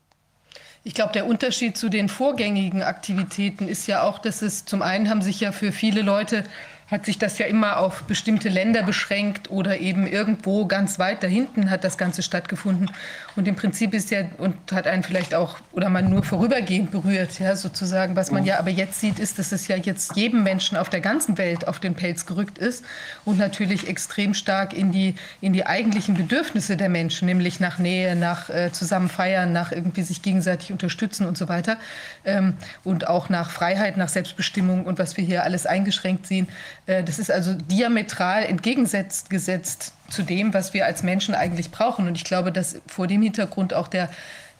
Ich 0.84 0.94
glaube, 0.94 1.14
der 1.14 1.26
Unterschied 1.26 1.78
zu 1.78 1.90
den 1.90 2.10
vorgängigen 2.10 2.84
Aktivitäten 2.84 3.68
ist 3.68 3.88
ja 3.88 4.04
auch, 4.04 4.20
dass 4.20 4.44
es 4.44 4.66
zum 4.66 4.84
einen 4.84 5.10
haben 5.10 5.24
sich 5.24 5.40
ja 5.40 5.52
für 5.52 5.72
viele 5.72 6.04
Leute 6.04 6.44
hat 6.88 7.06
sich 7.06 7.18
das 7.18 7.38
ja 7.38 7.46
immer 7.46 7.78
auf 7.78 8.04
bestimmte 8.04 8.50
Länder 8.50 8.84
beschränkt 8.84 9.50
oder 9.50 9.80
eben 9.80 10.06
irgendwo 10.06 10.66
ganz 10.66 11.00
weit 11.00 11.24
da 11.24 11.28
hinten 11.28 11.70
hat 11.70 11.84
das 11.84 11.98
Ganze 11.98 12.22
stattgefunden. 12.24 12.92
Und 13.36 13.48
im 13.48 13.56
Prinzip 13.56 13.94
ist 13.94 14.12
ja, 14.12 14.22
und 14.38 14.56
hat 14.72 14.86
einen 14.86 15.04
vielleicht 15.04 15.34
auch, 15.34 15.58
oder 15.72 15.90
man 15.90 16.10
nur 16.10 16.24
vorübergehend 16.24 16.92
berührt, 16.92 17.40
ja, 17.40 17.56
sozusagen. 17.56 18.16
Was 18.16 18.30
man 18.30 18.46
ja 18.46 18.60
aber 18.60 18.70
jetzt 18.70 19.00
sieht, 19.00 19.18
ist, 19.18 19.40
dass 19.40 19.52
es 19.52 19.68
ja 19.68 19.76
jetzt 19.76 20.16
jedem 20.16 20.44
Menschen 20.44 20.78
auf 20.78 20.90
der 20.90 21.02
ganzen 21.02 21.38
Welt 21.38 21.68
auf 21.68 21.80
den 21.80 21.96
Pelz 21.96 22.26
gerückt 22.26 22.60
ist 22.60 22.86
und 23.26 23.40
natürlich 23.40 23.88
extrem 23.88 24.34
stark 24.34 24.74
in 24.74 24.92
die, 24.92 25.16
in 25.42 25.54
die 25.54 25.66
eigentlichen 25.66 26.14
Bedürfnisse 26.14 26.78
der 26.78 26.90
Menschen, 26.90 27.26
nämlich 27.26 27.60
nach 27.60 27.80
Nähe, 27.80 28.16
nach 28.16 28.50
äh, 28.50 28.72
zusammen 28.72 29.10
feiern, 29.10 29.52
nach 29.52 29.72
irgendwie 29.72 30.04
sich 30.04 30.22
gegenseitig 30.22 30.72
unterstützen 30.72 31.26
und 31.26 31.38
so 31.38 31.50
weiter. 31.50 31.78
Ähm, 32.26 32.54
und 32.84 33.08
auch 33.08 33.30
nach 33.30 33.50
Freiheit, 33.50 33.98
nach 33.98 34.10
Selbstbestimmung 34.10 34.86
und 34.86 35.00
was 35.00 35.18
wir 35.18 35.24
hier 35.24 35.44
alles 35.44 35.66
eingeschränkt 35.66 36.28
sehen. 36.28 36.48
Äh, 36.86 37.04
das 37.04 37.20
ist 37.20 37.32
also 37.32 37.54
diametral 37.54 38.44
entgegengesetzt 38.44 39.30
gesetzt 39.30 39.94
zu 40.10 40.24
dem, 40.24 40.54
was 40.54 40.74
wir 40.74 40.86
als 40.86 41.04
Menschen 41.04 41.36
eigentlich 41.36 41.72
brauchen. 41.72 42.08
Und 42.08 42.16
ich 42.16 42.24
glaube, 42.24 42.52
dass 42.52 42.82
vor 42.88 43.08
dem 43.08 43.22
Hintergrund 43.22 43.74
auch 43.74 43.88
der, 43.88 44.10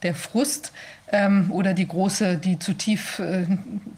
der 0.02 0.14
Frust 0.14 0.72
ähm, 1.12 1.50
oder 1.50 1.74
die 1.74 1.86
große, 1.86 2.38
die 2.38 2.58
zu 2.58 2.72
äh, 2.72 3.46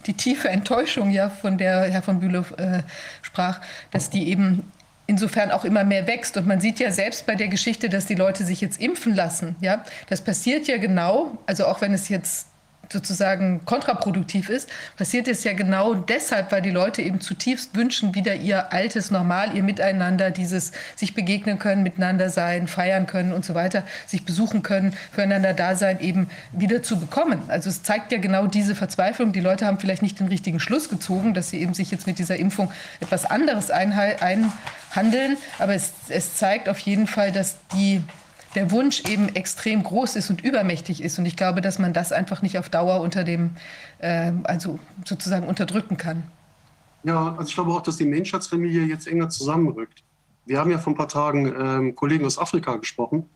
die 0.06 0.14
tiefe 0.14 0.48
Enttäuschung, 0.48 1.10
ja, 1.10 1.30
von 1.30 1.58
der 1.58 1.90
Herr 1.90 2.02
von 2.02 2.20
Bülow 2.20 2.44
äh, 2.56 2.82
sprach, 3.22 3.60
dass 3.90 4.10
die 4.10 4.28
eben 4.28 4.70
insofern 5.06 5.52
auch 5.52 5.64
immer 5.64 5.84
mehr 5.84 6.06
wächst. 6.06 6.36
Und 6.36 6.46
man 6.46 6.60
sieht 6.60 6.80
ja 6.80 6.90
selbst 6.90 7.26
bei 7.26 7.36
der 7.36 7.48
Geschichte, 7.48 7.88
dass 7.88 8.06
die 8.06 8.16
Leute 8.16 8.44
sich 8.44 8.60
jetzt 8.60 8.80
impfen 8.80 9.14
lassen. 9.14 9.56
Ja, 9.60 9.84
das 10.08 10.20
passiert 10.20 10.66
ja 10.66 10.78
genau, 10.78 11.38
also 11.46 11.66
auch 11.66 11.80
wenn 11.80 11.94
es 11.94 12.08
jetzt 12.08 12.48
sozusagen 12.92 13.64
kontraproduktiv 13.64 14.48
ist, 14.48 14.68
passiert 14.96 15.28
es 15.28 15.44
ja 15.44 15.52
genau 15.52 15.94
deshalb, 15.94 16.52
weil 16.52 16.62
die 16.62 16.70
Leute 16.70 17.02
eben 17.02 17.20
zutiefst 17.20 17.74
wünschen, 17.74 18.14
wieder 18.14 18.34
ihr 18.34 18.72
altes 18.72 19.10
Normal, 19.10 19.56
ihr 19.56 19.62
Miteinander, 19.62 20.30
dieses 20.30 20.72
sich 20.94 21.14
begegnen 21.14 21.58
können, 21.58 21.82
miteinander 21.82 22.30
sein, 22.30 22.68
feiern 22.68 23.06
können 23.06 23.32
und 23.32 23.44
so 23.44 23.54
weiter, 23.54 23.84
sich 24.06 24.24
besuchen 24.24 24.62
können, 24.62 24.94
füreinander 25.12 25.54
da 25.54 25.76
sein, 25.76 26.00
eben 26.00 26.28
wieder 26.52 26.82
zu 26.82 26.98
bekommen. 26.98 27.42
Also 27.48 27.70
es 27.70 27.82
zeigt 27.82 28.12
ja 28.12 28.18
genau 28.18 28.46
diese 28.46 28.74
Verzweiflung. 28.74 29.32
Die 29.32 29.40
Leute 29.40 29.66
haben 29.66 29.78
vielleicht 29.78 30.02
nicht 30.02 30.20
den 30.20 30.28
richtigen 30.28 30.60
Schluss 30.60 30.88
gezogen, 30.88 31.34
dass 31.34 31.50
sie 31.50 31.60
eben 31.60 31.74
sich 31.74 31.90
jetzt 31.90 32.06
mit 32.06 32.18
dieser 32.18 32.36
Impfung 32.36 32.70
etwas 33.00 33.24
anderes 33.24 33.70
einhandeln, 33.70 35.36
aber 35.58 35.74
es, 35.74 35.92
es 36.08 36.36
zeigt 36.36 36.68
auf 36.68 36.78
jeden 36.80 37.06
Fall, 37.06 37.32
dass 37.32 37.56
die 37.74 38.02
der 38.56 38.70
Wunsch 38.70 39.04
eben 39.04 39.28
extrem 39.28 39.82
groß 39.82 40.16
ist 40.16 40.30
und 40.30 40.42
übermächtig 40.42 41.02
ist. 41.02 41.18
Und 41.18 41.26
ich 41.26 41.36
glaube, 41.36 41.60
dass 41.60 41.78
man 41.78 41.92
das 41.92 42.10
einfach 42.10 42.42
nicht 42.42 42.58
auf 42.58 42.68
Dauer 42.70 43.00
unter 43.00 43.22
dem, 43.22 43.50
äh, 43.98 44.32
also 44.44 44.80
sozusagen 45.04 45.46
unterdrücken 45.46 45.96
kann. 45.96 46.24
Ja, 47.04 47.36
also 47.36 47.48
ich 47.48 47.54
glaube 47.54 47.70
auch, 47.72 47.82
dass 47.82 47.98
die 47.98 48.06
Menschheitsfamilie 48.06 48.84
jetzt 48.84 49.06
enger 49.06 49.28
zusammenrückt. 49.28 50.02
Wir 50.46 50.58
haben 50.58 50.70
ja 50.70 50.78
vor 50.78 50.92
ein 50.92 50.96
paar 50.96 51.08
Tagen 51.08 51.46
ähm, 51.46 51.94
Kollegen 51.94 52.24
aus 52.24 52.38
Afrika 52.38 52.76
gesprochen. 52.76 53.28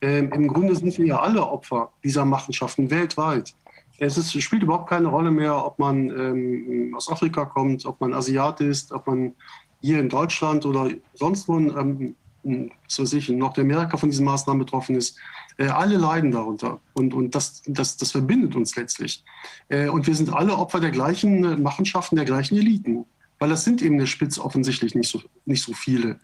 Ähm, 0.00 0.30
Im 0.32 0.46
Grunde 0.46 0.76
sind 0.76 0.96
wir 0.98 1.06
ja 1.06 1.20
alle 1.20 1.44
Opfer 1.44 1.90
dieser 2.04 2.24
Machenschaften 2.24 2.90
weltweit. 2.90 3.54
Es, 3.98 4.18
ist, 4.18 4.40
spielt 4.42 4.62
überhaupt 4.62 4.90
keine 4.90 5.08
Rolle 5.08 5.30
mehr, 5.30 5.64
ob 5.64 5.78
man 5.78 6.10
ähm, 6.10 6.94
aus 6.94 7.10
Afrika 7.10 7.46
kommt, 7.46 7.86
ob 7.86 8.00
man 8.00 8.12
Asiat 8.12 8.60
ist, 8.60 8.92
ob 8.92 9.06
man 9.06 9.34
hier 9.80 10.00
in 10.00 10.10
Deutschland 10.10 10.66
oder 10.66 10.90
sonst 11.14 11.48
wo 11.48 11.56
ähm, 11.58 12.14
was 12.46 12.98
weiß 12.98 13.12
ich, 13.14 13.28
in 13.28 13.38
Nordamerika 13.38 13.96
von 13.96 14.10
diesen 14.10 14.24
Maßnahmen 14.24 14.64
betroffen 14.64 14.96
ist. 14.96 15.18
Äh, 15.58 15.68
alle 15.68 15.96
leiden 15.96 16.30
darunter. 16.30 16.80
Und, 16.94 17.14
und 17.14 17.34
das, 17.34 17.62
das, 17.66 17.96
das 17.96 18.12
verbindet 18.12 18.54
uns 18.54 18.76
letztlich. 18.76 19.24
Äh, 19.68 19.88
und 19.88 20.06
wir 20.06 20.14
sind 20.14 20.32
alle 20.32 20.56
Opfer 20.56 20.80
der 20.80 20.90
gleichen 20.90 21.44
äh, 21.44 21.56
Machenschaften, 21.56 22.16
der 22.16 22.24
gleichen 22.24 22.56
Eliten. 22.56 23.06
Weil 23.38 23.50
das 23.50 23.64
sind 23.64 23.82
eben 23.82 23.94
in 23.94 24.00
der 24.00 24.06
Spitze 24.06 24.42
offensichtlich 24.44 24.94
nicht 24.94 25.10
so, 25.10 25.20
nicht 25.44 25.62
so 25.62 25.72
viele. 25.74 26.18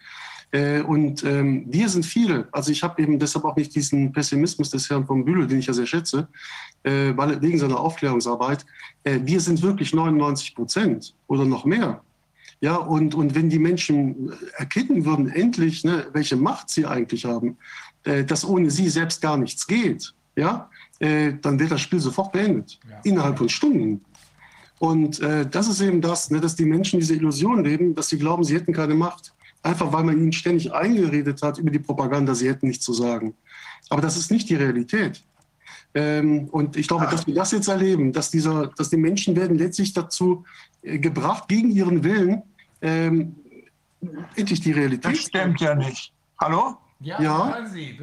Äh, 0.53 0.83
und 0.83 1.25
ähm, 1.25 1.65
wir 1.67 1.89
sind 1.89 2.05
viele. 2.05 2.49
Also 2.53 2.71
ich 2.71 2.83
habe 2.83 3.03
eben 3.03 3.19
deshalb 3.19 3.45
auch 3.45 3.57
nicht 3.57 3.75
diesen 3.75 4.13
Pessimismus 4.13 4.71
des 4.71 4.89
Herrn 4.89 5.07
von 5.07 5.25
Bülow, 5.25 5.47
den 5.47 5.59
ich 5.59 5.67
ja 5.67 5.73
sehr 5.73 5.87
schätze, 5.87 6.29
äh, 6.83 7.13
weil, 7.17 7.41
wegen 7.41 7.59
seiner 7.59 7.81
Aufklärungsarbeit. 7.81 8.65
Äh, 9.03 9.21
wir 9.25 9.41
sind 9.41 9.63
wirklich 9.63 9.95
99 9.95 10.55
Prozent 10.55 11.15
oder 11.27 11.47
noch 11.47 11.65
mehr. 11.65 12.03
Ja, 12.63 12.77
und, 12.77 13.17
und 13.17 13.35
wenn 13.35 13.51
die 13.51 13.59
Menschen 13.59 14.33
erkennen 14.57 15.05
würden, 15.05 15.29
endlich, 15.29 15.83
ne, 15.83 16.07
welche 16.13 16.37
Macht 16.37 16.71
sie 16.71 16.87
eigentlich 16.87 17.25
haben, 17.25 17.59
äh, 18.05 18.25
dass 18.25 18.45
ohne 18.45 18.71
sie 18.71 18.89
selbst 18.89 19.21
gar 19.21 19.37
nichts 19.37 19.67
geht, 19.67 20.15
ja, 20.37 20.71
äh, 21.01 21.33
dann 21.43 21.59
wird 21.59 21.73
das 21.73 21.81
Spiel 21.81 21.99
sofort 21.99 22.31
beendet. 22.31 22.79
Ja. 22.89 23.01
Innerhalb 23.03 23.39
von 23.39 23.49
Stunden. 23.49 24.05
Und 24.79 25.19
äh, 25.19 25.45
das 25.45 25.67
ist 25.67 25.81
eben 25.81 26.01
das, 26.01 26.31
ne, 26.31 26.41
dass 26.41 26.55
die 26.55 26.65
Menschen 26.65 27.01
diese 27.01 27.17
Illusion 27.17 27.65
leben, 27.65 27.97
dass 27.97 28.09
sie 28.11 28.19
glauben, 28.19 28.45
sie 28.45 28.55
hätten 28.55 28.73
keine 28.73 28.95
Macht. 28.95 29.35
Einfach 29.65 29.93
weil 29.93 30.05
man 30.05 30.19
ihnen 30.19 30.33
ständig 30.33 30.73
eingeredet 30.73 31.43
hat 31.43 31.59
über 31.59 31.71
die 31.71 31.81
Propaganda, 31.81 32.33
sie 32.33 32.49
hätten 32.49 32.69
nichts 32.69 32.85
zu 32.85 32.93
sagen. 32.93 33.35
Aber 33.91 34.03
das 34.03 34.17
ist 34.17 34.31
nicht 34.31 34.49
die 34.49 34.55
Realität. 34.55 35.25
Ähm, 35.95 36.49
und 36.51 36.77
ich 36.77 36.87
glaube, 36.87 37.07
dass 37.11 37.27
wir 37.27 37.35
das 37.35 37.51
jetzt 37.51 37.69
erleben, 37.69 38.13
dass, 38.13 38.31
dieser, 38.31 38.69
dass 38.69 38.89
die 38.89 38.97
Menschen 38.97 39.35
werden 39.35 39.59
letztlich 39.59 39.93
dazu 39.93 40.45
äh, 40.83 40.99
gebracht, 40.99 41.49
gegen 41.49 41.71
ihren 41.71 42.03
Willen 42.03 42.43
ähm, 42.83 43.37
endlich 44.37 44.61
die 44.61 44.73
Realität. 44.73 45.05
Das 45.13 45.19
stimmt 45.19 45.61
ja 45.61 45.75
nicht. 45.75 46.13
Hallo? 46.41 46.77
Ja, 47.01 47.21
Ja. 47.21 47.55
hören 47.55 47.69
Sie. 47.71 47.99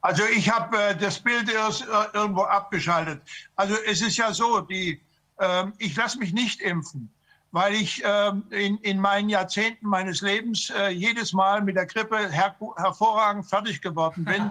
Also 0.00 0.22
ich 0.36 0.50
habe 0.50 0.76
äh, 0.76 0.96
das 0.96 1.18
Bild 1.18 1.50
erst 1.50 1.82
äh, 1.82 1.86
irgendwo 2.12 2.42
abgeschaltet. 2.42 3.22
Also 3.56 3.74
es 3.86 4.02
ist 4.02 4.18
ja 4.18 4.32
so, 4.34 4.60
die, 4.60 5.00
ähm, 5.40 5.72
ich 5.78 5.96
lasse 5.96 6.18
mich 6.18 6.32
nicht 6.34 6.60
impfen, 6.60 7.10
weil 7.54 7.74
ich 7.74 8.02
ähm, 8.04 8.42
in, 8.50 8.78
in 8.78 8.98
meinen 8.98 9.28
Jahrzehnten 9.28 9.86
meines 9.86 10.22
Lebens 10.22 10.70
äh, 10.70 10.88
jedes 10.88 11.32
Mal 11.32 11.62
mit 11.62 11.76
der 11.76 11.86
Grippe 11.86 12.28
her 12.28 12.56
hervorragend 12.76 13.46
fertig 13.48 13.80
geworden 13.80 14.24
bin. 14.24 14.50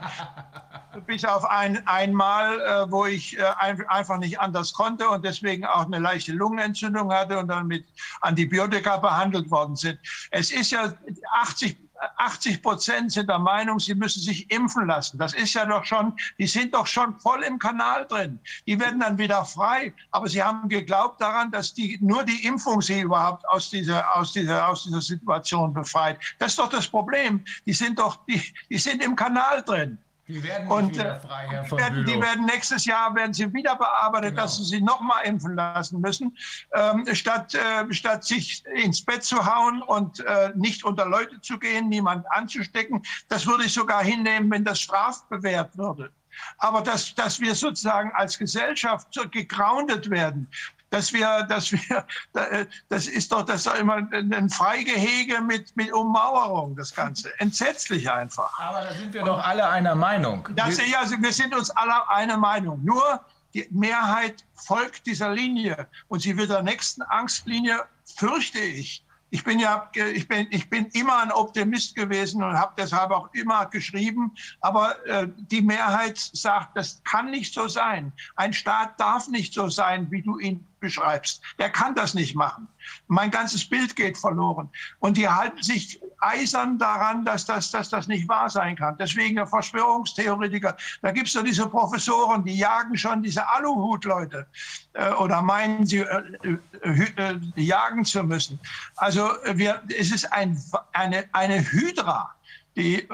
Bis 1.06 1.26
auf 1.26 1.44
ein 1.44 1.86
einmal, 1.86 2.62
äh, 2.62 2.90
wo 2.90 3.06
ich 3.06 3.38
äh, 3.38 3.44
ein, 3.60 3.86
einfach 3.90 4.20
nicht 4.20 4.40
anders 4.40 4.72
konnte 4.72 5.10
und 5.10 5.26
deswegen 5.26 5.66
auch 5.66 5.86
eine 5.86 6.00
leichte 6.00 6.32
Lungenentzündung 6.32 7.12
hatte 7.12 7.38
und 7.40 7.50
dann 7.50 7.68
mit 7.68 7.86
Antibiotika 8.22 8.96
behandelt 8.96 9.52
worden 9.52 9.76
sind. 9.76 10.00
Es 10.32 10.52
ist 10.52 10.72
ja 10.72 10.94
80 11.42 11.78
80 12.18 12.62
Prozent 12.62 13.12
sind 13.12 13.30
der 13.30 13.40
Meinung, 13.40 13.80
sie 13.80 13.96
müssen 13.96 14.22
sich 14.22 14.50
impfen 14.52 14.88
lassen. 14.88 15.18
Das 15.18 15.34
ist 15.34 15.54
ja 15.54 15.66
doch 15.66 15.86
schon, 15.86 16.14
die 16.38 16.48
sind 16.48 16.74
doch 16.74 16.88
schon 16.88 17.20
voll 17.20 17.44
im 17.44 17.60
Kanal 17.60 18.06
drin. 18.08 18.40
Die 18.68 18.80
werden 18.80 19.00
dann 19.00 19.18
wieder 19.18 19.46
frei. 19.46 19.94
Aber 20.12 20.28
sie 20.28 20.42
haben 20.42 20.70
geglaubt 20.70 21.22
daran, 21.22 21.52
dass 21.52 21.74
die, 21.74 21.98
nur 22.02 22.24
die 22.24 22.46
Impfung 22.46 22.82
sie 22.82 23.02
überhaupt 23.02 23.48
aus 23.50 23.70
dieser, 23.70 24.16
aus 24.16 24.34
dieser, 24.34 24.68
aus 24.68 24.84
dieser 24.84 25.02
Situation 25.02 25.74
befreit. 25.74 26.20
Das 26.40 26.52
ist 26.52 26.60
doch 26.60 26.70
das 26.70 26.88
Problem. 26.88 27.44
Die 27.66 27.74
sind 27.74 28.00
doch, 28.00 28.26
die, 28.26 28.42
die 28.70 28.78
sind 28.78 29.04
im 29.04 29.16
Kanal 29.16 29.64
drin. 29.64 29.98
Die 30.28 30.42
werden 30.42 30.70
Und 30.70 30.94
wieder 30.94 31.18
äh, 31.18 31.20
frei, 31.20 31.48
Herr 31.50 31.64
die, 31.64 31.70
von 31.70 31.78
werden, 31.80 32.06
die 32.06 32.22
werden 32.22 32.46
nächstes 32.46 32.86
Jahr 32.86 33.14
werden 33.14 33.34
sie 33.34 33.54
wieder 33.54 33.76
bearbeitet, 33.76 34.32
Genau. 34.32 34.44
dass 34.44 34.58
sie 34.58 34.64
sich 34.64 34.82
nochmal 34.82 35.26
impfen 35.26 35.56
lassen 35.56 36.00
müssen, 36.00 36.38
ähm, 36.74 37.06
statt, 37.14 37.54
äh, 37.56 37.94
statt 37.94 38.24
sich 38.24 38.64
ins 38.68 39.04
Bett 39.04 39.24
zu 39.24 39.46
hauen 39.46 39.82
und 39.82 40.22
äh, 40.22 40.52
nicht 40.56 40.86
unter 40.86 41.06
Leute 41.06 41.42
zu 41.42 41.60
gehen, 41.60 41.90
niemand 41.90 42.26
anzustecken. 42.32 43.04
Das 43.28 43.46
würde 43.46 43.66
ich 43.66 43.74
sogar 43.74 44.02
hinnehmen, 44.04 44.50
wenn 44.50 44.64
das 44.64 44.80
strafbewehrt 44.80 45.78
würde. 45.78 46.10
Aber 46.58 46.82
dass, 46.82 47.14
dass 47.16 47.40
wir 47.40 47.54
sozusagen 47.54 48.12
als 48.16 48.40
Gesellschaft 48.40 49.08
so 49.12 49.28
gegroundet 49.30 50.10
werden, 50.10 50.50
dass 50.94 51.12
wir, 51.12 51.44
dass 51.50 51.72
wir, 51.72 52.06
äh, 52.36 52.66
das 52.88 53.08
ist 53.08 53.32
doch, 53.32 53.44
das 53.44 53.66
ist 53.66 53.80
immer 53.80 53.96
ein 54.14 54.50
Freigehege 54.50 55.42
mit, 55.42 55.76
mit 55.76 55.92
Ummauerung, 55.92 56.76
das 56.76 56.94
Ganze. 56.94 57.32
Entsetzlich 57.40 58.10
einfach. 58.12 58.58
Aber 58.60 58.82
da 58.84 58.94
sind 58.94 59.12
wir 59.12 59.24
doch 59.24 59.44
alle 59.44 59.68
einer 59.68 59.96
Meinung. 59.96 60.48
Das, 60.56 60.78
Wir- 60.78 60.88
ja, 60.88 61.00
also 61.00 61.16
wir 61.20 61.34
sind 61.34 61.56
uns 61.56 61.72
alle 61.72 62.08
einer 62.10 62.38
Meinung. 62.38 62.84
Nur 62.84 63.20
die 63.56 63.68
Mehrheit 63.72 64.46
folgt 64.54 65.08
dieser 65.08 65.32
Linie 65.34 65.88
und 66.10 66.20
sie 66.22 66.38
wird 66.38 66.52
der 66.52 66.62
nächsten 66.62 67.02
Angstlinie, 67.02 67.82
fürchte 68.16 68.60
ich. 68.60 69.04
Ich 69.32 69.44
bin 69.44 69.58
ja, 69.60 69.90
ich 69.96 70.28
bin, 70.28 70.46
ich 70.52 70.70
bin 70.70 70.86
immer 70.94 71.18
ein 71.24 71.32
Optimist 71.32 71.96
gewesen 71.96 72.44
und 72.44 72.54
habe 72.56 72.74
deshalb 72.78 73.10
auch 73.10 73.34
immer 73.34 73.66
geschrieben. 73.66 74.32
Aber 74.62 75.04
äh, 75.08 75.28
die 75.52 75.64
Mehrheit 75.64 76.20
sagt, 76.20 76.78
das 76.78 77.02
kann 77.04 77.32
nicht 77.32 77.52
so 77.52 77.68
sein. 77.68 78.14
Ein 78.36 78.54
Staat 78.54 79.00
darf 79.00 79.28
nicht 79.28 79.56
so 79.56 79.70
sein, 79.70 80.06
wie 80.12 80.22
du 80.22 80.38
ihn 80.38 80.68
beschreibst. 80.84 81.42
Der 81.58 81.72
kann 81.72 81.96
das 81.96 82.14
nicht 82.14 82.36
machen. 82.36 82.68
Mein 83.08 83.32
ganzes 83.32 83.68
Bild 83.68 83.96
geht 83.96 84.18
verloren. 84.18 84.70
Und 85.00 85.18
die 85.18 85.28
halten 85.28 85.64
sich 85.64 86.00
eisern 86.20 86.78
daran, 86.78 87.26
dass 87.26 87.46
das, 87.46 87.72
dass 87.72 87.90
das 87.90 88.08
nicht 88.08 88.28
wahr 88.30 88.50
sein 88.50 88.76
kann. 88.76 88.96
Deswegen 89.00 89.36
der 89.36 89.48
Verschwörungstheoretiker. 89.48 90.76
Da 91.02 91.12
gibt 91.12 91.28
es 91.28 91.34
doch 91.34 91.44
diese 91.44 91.68
Professoren, 91.68 92.44
die 92.44 92.58
jagen 92.58 92.98
schon 92.98 93.24
diese 93.24 93.48
Aluhut-Leute 93.48 94.46
äh, 94.94 95.12
oder 95.14 95.42
meinen, 95.42 95.86
sie 95.86 96.00
äh, 96.00 96.58
äh, 96.84 97.04
äh, 97.18 97.40
jagen 97.56 98.06
zu 98.06 98.24
müssen. 98.24 98.60
Also 98.98 99.42
äh, 99.44 99.58
wir, 99.58 99.82
es 99.98 100.12
ist 100.12 100.32
ein, 100.34 100.62
eine, 100.92 101.26
eine 101.32 101.60
Hydra, 101.72 102.36
die, 102.76 103.08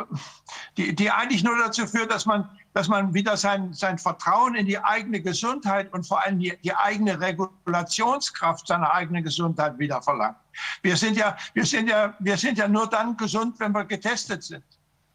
die, 0.78 0.96
die 0.96 1.12
eigentlich 1.12 1.44
nur 1.44 1.58
dazu 1.58 1.86
führt, 1.86 2.12
dass 2.12 2.26
man, 2.26 2.50
dass 2.80 2.88
man 2.88 3.14
wieder 3.14 3.36
sein, 3.36 3.74
sein 3.74 3.98
Vertrauen 3.98 4.56
in 4.56 4.66
die 4.66 4.80
eigene 4.80 5.20
Gesundheit 5.20 5.92
und 5.94 6.08
vor 6.08 6.24
allem 6.24 6.40
die, 6.40 6.58
die 6.64 6.74
eigene 6.74 7.20
Regulationskraft 7.20 8.66
seiner 8.68 8.94
eigenen 8.94 9.22
Gesundheit 9.22 9.78
wieder 9.78 10.02
verlangt. 10.02 10.38
Wir 10.82 10.96
sind 10.96 11.18
ja, 11.18 11.36
wir 11.54 11.66
sind 11.66 11.90
ja, 11.90 12.14
wir 12.20 12.38
sind 12.38 12.58
ja 12.58 12.70
nur 12.70 12.88
dann 12.88 13.18
gesund, 13.18 13.60
wenn 13.60 13.74
wir 13.74 13.84
getestet 13.84 14.44
sind. 14.44 14.64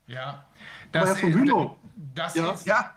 Ja. 0.06 0.44
Aber 0.92 1.06
Herr 1.06 1.16
von 1.16 1.32
Bülow, 1.32 1.76
das 2.14 2.34
Ja. 2.34 2.50
ist, 2.50 2.66
Ja, 2.66 2.90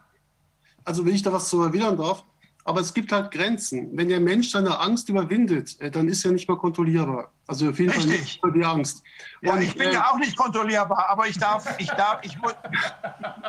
also 0.84 1.06
wenn 1.06 1.16
ich 1.16 1.24
da 1.24 1.32
was 1.32 1.48
zu 1.48 1.64
erwidern 1.64 1.96
darf, 1.96 2.26
aber 2.66 2.82
es 2.82 2.94
gibt 2.94 3.14
halt 3.14 3.32
Grenzen. 3.32 3.98
Wenn 3.98 4.10
der 4.10 4.20
Mensch 4.20 4.50
seine 4.50 4.78
Angst 4.78 5.08
überwindet, 5.08 5.80
äh, 5.80 5.90
dann 5.90 6.10
ist 6.10 6.26
er 6.26 6.34
nicht 6.34 6.50
mehr 6.50 6.58
kontrollierbar. 6.58 7.32
Also 7.48 7.70
auf 7.70 7.80
jeden 7.80 7.94
Fall 7.94 8.04
Richtig. 8.04 8.20
nicht 8.22 8.44
über 8.44 8.52
die 8.52 8.66
Angst. 8.66 9.02
Ja 9.42 9.54
Und, 9.54 9.62
ich 9.62 9.76
bin 9.76 9.90
äh, 9.90 9.94
ja 9.94 10.12
auch 10.12 10.18
nicht 10.18 10.36
kontrollierbar, 10.36 11.10
aber 11.10 11.28
ich 11.28 11.38
darf, 11.38 11.68
ich 11.78 11.90
darf, 11.92 12.20
ich 12.24 12.38
muss, 12.40 12.56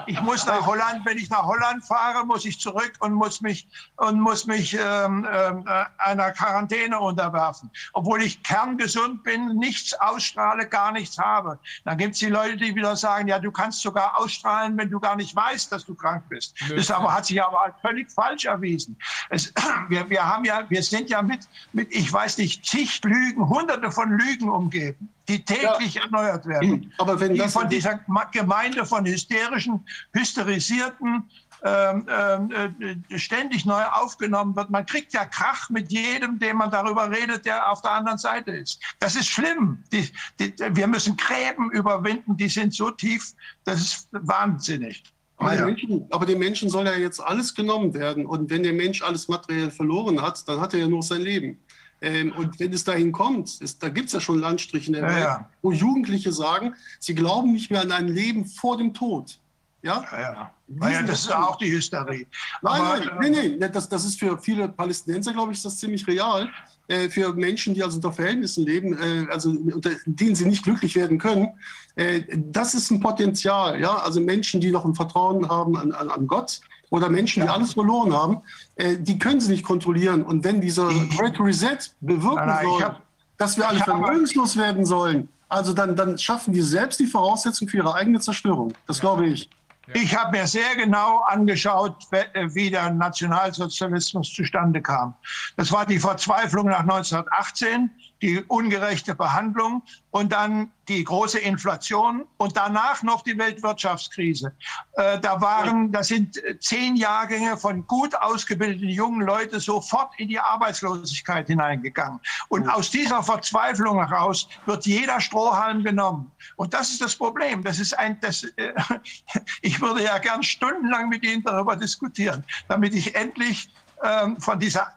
ich 0.06 0.20
muss 0.20 0.47
nach 0.47 0.66
Holland. 0.66 1.05
Wenn 1.05 1.19
ich 1.19 1.31
nach 1.31 1.44
Holland 1.44 1.85
fahre, 1.85 2.24
muss 2.27 2.44
ich 2.44 2.60
zurück 2.60 2.93
und 3.01 3.12
muss 3.12 3.40
mich 3.40 3.69
und 3.97 4.20
muss 4.20 4.47
mich 4.47 4.74
ähm, 4.74 5.27
ähm, 5.31 5.65
äh, 5.66 5.85
einer 5.98 6.31
Quarantäne 6.32 6.98
unterwerfen, 6.98 7.70
obwohl 7.93 8.23
ich 8.23 8.43
kerngesund 8.43 9.23
bin, 9.23 9.56
nichts 9.56 9.94
ausstrahle, 9.94 10.66
gar 10.66 10.93
nichts 10.93 11.19
habe. 11.19 11.59
Dann 11.85 11.98
gibt 11.98 12.15
es 12.15 12.20
die 12.20 12.27
Leute, 12.27 12.56
die 12.56 12.74
wieder 12.74 12.97
sagen, 12.97 13.28
ja, 13.28 13.39
du 13.39 13.51
kannst 13.51 13.81
sogar 13.81 14.19
ausstrahlen, 14.19 14.77
wenn 14.77 14.90
du 14.90 15.01
gar 15.01 15.16
nicht 15.16 15.35
weißt, 15.35 15.70
dass 15.73 15.85
du 15.85 15.94
krank 15.94 16.24
bist. 16.28 16.55
Das 16.74 16.90
aber 16.90 17.15
hat 17.15 17.27
sich 17.27 17.43
aber 17.43 17.74
völlig 17.81 18.10
falsch 18.10 18.44
erwiesen. 18.44 18.97
Es, 19.31 19.52
wir, 19.89 20.09
wir 20.09 20.24
haben 20.24 20.44
ja, 20.44 20.69
wir 20.69 20.82
sind 20.82 21.10
ja 21.10 21.23
mit, 21.23 21.48
mit, 21.73 21.94
ich 21.94 22.12
weiß 22.12 22.39
nicht, 22.39 22.65
zig 22.65 23.01
Lügen, 23.05 23.48
hunderte 23.48 23.90
von 23.90 24.10
Lügen 24.10 24.48
umgeben, 24.48 25.12
die 25.28 25.44
täglich 25.44 25.96
erneuert 25.96 26.46
werden 26.46 26.92
aber 26.98 27.20
wenn 27.20 27.34
die 27.34 27.38
das 27.38 27.52
von 27.52 27.68
dieser 27.68 28.00
Gemeinde 28.32 28.84
von 28.84 29.05
hysterischen, 29.05 29.86
hysterisierten 30.12 31.28
ähm, 31.64 32.06
ähm, 32.09 33.05
äh, 33.10 33.18
ständig 33.18 33.66
neu 33.66 33.82
aufgenommen 33.82 34.55
wird. 34.55 34.70
Man 34.70 34.86
kriegt 34.86 35.12
ja 35.12 35.24
Krach 35.24 35.70
mit 35.70 35.90
jedem, 35.90 36.38
dem 36.38 36.59
man 36.59 36.70
darüber 36.70 37.10
redet, 37.10 37.46
der 37.46 37.68
auf 37.70 37.82
der 37.82 37.92
anderen 37.92 38.18
Seite 38.18 38.52
ist. 38.52 38.80
Das 39.00 39.16
ist 39.16 39.26
schlimm. 39.26 39.82
Die, 39.92 40.09
die, 40.38 40.55
wir 40.56 40.86
müssen 40.86 41.16
Gräben 41.16 41.72
überwinden, 41.72 42.36
die 42.36 42.48
sind 42.48 42.74
so 42.74 42.92
tief, 42.92 43.32
das 43.64 43.80
ist 43.80 44.09
wahnsinnig. 44.12 45.02
Aber, 45.36 45.50
den 45.50 45.59
ja. 45.59 45.66
Menschen, 45.66 46.06
aber 46.10 46.26
dem 46.26 46.38
Menschen 46.38 46.68
soll 46.68 46.86
ja 46.86 46.94
jetzt 46.94 47.20
alles 47.20 47.52
genommen 47.52 47.92
werden. 47.92 48.24
Und 48.26 48.50
wenn 48.50 48.62
der 48.62 48.72
Mensch 48.72 49.02
alles 49.02 49.26
materiell 49.26 49.72
verloren 49.72 50.22
hat, 50.22 50.48
dann 50.48 50.60
hat 50.60 50.74
er 50.74 50.80
ja 50.80 50.88
nur 50.88 51.02
sein 51.02 51.22
Leben. 51.22 51.59
Ähm, 52.00 52.32
und 52.36 52.58
wenn 52.60 52.72
es 52.72 52.84
dahin 52.84 53.12
kommt, 53.12 53.60
ist, 53.60 53.82
da 53.82 53.88
gibt 53.88 54.06
es 54.06 54.12
ja 54.12 54.20
schon 54.20 54.38
Landstriche 54.38 54.88
in 54.88 54.92
der 54.94 55.02
Ja, 55.02 55.08
Welt, 55.08 55.24
ja. 55.24 55.50
wo 55.62 55.72
Jugendliche 55.72 56.32
sagen, 56.32 56.74
sie 57.00 57.14
glauben 57.14 57.52
nicht 57.52 57.70
mehr 57.70 57.82
an 57.82 57.92
ein 57.92 58.08
Leben 58.08 58.44
vor 58.46 58.76
dem 58.76 58.94
Tod. 58.94 59.38
Ja? 59.82 60.04
Ja, 60.10 60.20
ja. 60.20 60.54
Naja, 60.66 61.02
das 61.02 61.20
ist 61.20 61.32
auch 61.32 61.56
die 61.56 61.70
Hysterie. 61.70 62.26
Nein, 62.62 62.80
Aber, 62.80 62.98
nein, 62.98 63.24
äh, 63.24 63.30
nee, 63.30 63.56
nee, 63.58 63.68
das, 63.68 63.88
das 63.88 64.04
ist 64.04 64.18
für 64.18 64.38
viele 64.38 64.68
Palästinenser, 64.68 65.32
glaube 65.32 65.52
ich, 65.52 65.58
ist 65.58 65.64
das 65.64 65.78
ziemlich 65.78 66.06
real. 66.06 66.50
Äh, 66.88 67.08
für 67.08 67.32
Menschen, 67.34 67.74
die 67.74 67.82
also 67.82 67.96
unter 67.96 68.12
Verhältnissen 68.12 68.64
leben, 68.64 68.96
äh, 68.98 69.30
also 69.30 69.50
unter 69.50 69.90
denen 70.06 70.34
sie 70.34 70.46
nicht 70.46 70.64
glücklich 70.64 70.94
werden 70.94 71.18
können, 71.18 71.48
äh, 71.96 72.22
das 72.34 72.74
ist 72.74 72.90
ein 72.90 73.00
Potenzial. 73.00 73.80
Ja? 73.80 73.96
Also 73.96 74.20
Menschen, 74.20 74.60
die 74.60 74.70
noch 74.70 74.84
ein 74.84 74.94
Vertrauen 74.94 75.48
haben 75.48 75.76
an, 75.76 75.92
an, 75.92 76.10
an 76.10 76.26
Gott 76.26 76.60
oder 76.90 77.09
Menschen, 77.09 77.43
die 77.43 77.48
alles 77.48 77.74
verloren 77.74 78.12
haben, 78.12 78.43
äh, 78.77 78.97
die 78.98 79.19
können 79.19 79.40
sie 79.40 79.52
nicht 79.52 79.65
kontrollieren. 79.65 80.23
Und 80.23 80.44
wenn 80.44 80.60
dieser 80.60 80.89
Great 81.16 81.39
Reset 81.39 81.78
bewirken 82.01 82.52
soll, 82.62 82.97
dass 83.36 83.56
wir 83.56 83.69
alle 83.69 83.81
vermögenslos 83.81 84.56
werden 84.56 84.85
sollen, 84.85 85.28
also 85.48 85.73
dann, 85.73 85.97
dann 85.97 86.19
schaffen 86.19 86.52
die 86.52 86.60
selbst 86.60 87.01
die 87.01 87.06
Voraussetzung 87.06 87.69
für 87.69 87.78
ihre 87.78 87.94
eigene 87.94 88.20
Zerstörung. 88.20 88.74
Das 88.86 89.01
glaube 89.01 89.27
ich. 89.27 89.48
Ich 89.94 90.15
habe 90.15 90.36
mir 90.36 90.47
sehr 90.47 90.77
genau 90.77 91.23
angeschaut, 91.23 91.97
äh, 92.10 92.27
wie 92.55 92.70
der 92.70 92.90
Nationalsozialismus 92.90 94.32
zustande 94.32 94.82
kam. 94.82 95.15
Das 95.56 95.73
war 95.73 95.86
die 95.86 95.98
Verzweiflung 95.98 96.66
nach 96.66 96.81
1918, 96.81 97.90
die 98.22 98.42
ungerechte 98.48 99.14
Behandlung 99.14 99.82
und 100.10 100.32
dann 100.32 100.72
die 100.88 101.04
große 101.04 101.38
Inflation 101.38 102.26
und 102.38 102.56
danach 102.56 103.02
noch 103.02 103.22
die 103.22 103.36
Weltwirtschaftskrise. 103.38 104.52
Äh, 104.92 105.20
da 105.20 105.40
waren, 105.40 105.92
da 105.92 106.02
sind 106.02 106.42
äh, 106.42 106.58
zehn 106.58 106.96
Jahrgänge 106.96 107.56
von 107.56 107.86
gut 107.86 108.14
ausgebildeten 108.16 108.88
jungen 108.88 109.20
Leuten 109.20 109.60
sofort 109.60 110.18
in 110.18 110.28
die 110.28 110.40
Arbeitslosigkeit 110.40 111.46
hineingegangen. 111.46 112.20
Und 112.48 112.68
aus 112.68 112.90
dieser 112.90 113.22
Verzweiflung 113.22 114.04
heraus 114.04 114.48
wird 114.66 114.86
jeder 114.86 115.20
Strohhalm 115.20 115.84
genommen. 115.84 116.30
Und 116.56 116.74
das 116.74 116.90
ist 116.90 117.02
das 117.02 117.14
Problem. 117.14 117.62
Das 117.62 117.78
ist 117.78 117.96
ein, 117.98 118.18
das, 118.20 118.44
äh, 118.56 118.72
ich 119.62 119.80
würde 119.80 120.02
ja 120.02 120.18
gern 120.18 120.42
stundenlang 120.42 121.08
mit 121.08 121.22
Ihnen 121.24 121.42
darüber 121.42 121.76
diskutieren, 121.76 122.44
damit 122.66 122.94
ich 122.94 123.14
endlich 123.14 123.70
ähm, 124.02 124.40
von 124.40 124.58
dieser, 124.58 124.92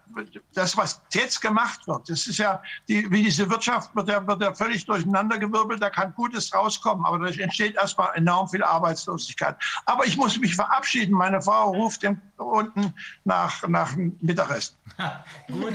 das, 0.53 0.77
was 0.77 1.01
jetzt 1.13 1.41
gemacht 1.41 1.87
wird. 1.87 2.09
Das 2.09 2.27
ist 2.27 2.37
ja, 2.37 2.61
die, 2.87 3.09
wie 3.11 3.23
diese 3.23 3.49
Wirtschaft 3.49 3.95
wird 3.95 4.09
ja, 4.09 4.25
wird 4.25 4.41
ja 4.41 4.53
völlig 4.53 4.85
durcheinandergewirbelt. 4.85 5.81
Da 5.81 5.89
kann 5.89 6.13
Gutes 6.13 6.53
rauskommen, 6.53 7.05
aber 7.05 7.19
da 7.19 7.27
entsteht 7.27 7.75
erstmal 7.75 8.15
enorm 8.15 8.47
viel 8.49 8.63
Arbeitslosigkeit. 8.63 9.55
Aber 9.85 10.05
ich 10.05 10.17
muss 10.17 10.37
mich 10.39 10.55
verabschieden. 10.55 11.13
Meine 11.13 11.41
Frau 11.41 11.71
ruft 11.71 12.05
unten 12.37 12.93
nach, 13.23 13.67
nach 13.67 13.95
Mittagessen. 13.95 14.75
Gut. 15.47 15.73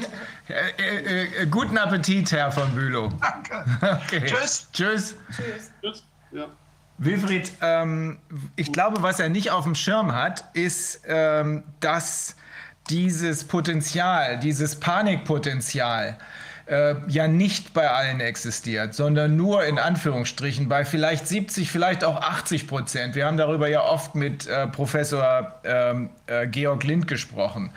Äh, 0.48 0.70
äh, 0.78 1.42
äh, 1.42 1.46
guten 1.46 1.78
Appetit, 1.78 2.32
Herr 2.32 2.52
von 2.52 2.74
Bülow. 2.74 3.08
Danke. 3.20 3.64
Okay. 4.06 4.24
Tschüss. 4.24 4.68
Tschüss. 4.72 5.14
Tschüss. 5.80 6.04
Ja. 6.32 6.46
Wilfried, 6.98 7.52
ähm, 7.60 8.18
ich 8.56 8.72
glaube, 8.72 9.02
was 9.02 9.20
er 9.20 9.28
nicht 9.28 9.50
auf 9.50 9.64
dem 9.64 9.74
Schirm 9.74 10.12
hat, 10.12 10.44
ist, 10.54 11.02
ähm, 11.06 11.62
dass 11.80 12.36
dieses 12.90 13.44
Potenzial, 13.44 14.38
dieses 14.38 14.76
Panikpotenzial, 14.80 16.16
äh, 16.66 16.94
ja 17.08 17.28
nicht 17.28 17.74
bei 17.74 17.90
allen 17.90 18.20
existiert, 18.20 18.94
sondern 18.94 19.36
nur 19.36 19.64
in 19.64 19.78
Anführungsstrichen 19.78 20.68
bei 20.68 20.84
vielleicht 20.84 21.28
70, 21.28 21.70
vielleicht 21.70 22.04
auch 22.04 22.20
80 22.20 22.66
Prozent. 22.66 23.14
Wir 23.14 23.26
haben 23.26 23.36
darüber 23.36 23.68
ja 23.68 23.82
oft 23.82 24.14
mit 24.14 24.46
äh, 24.46 24.66
Professor 24.66 25.54
ähm, 25.64 26.10
äh, 26.26 26.46
Georg 26.48 26.82
Lind 26.84 27.06
gesprochen. 27.06 27.70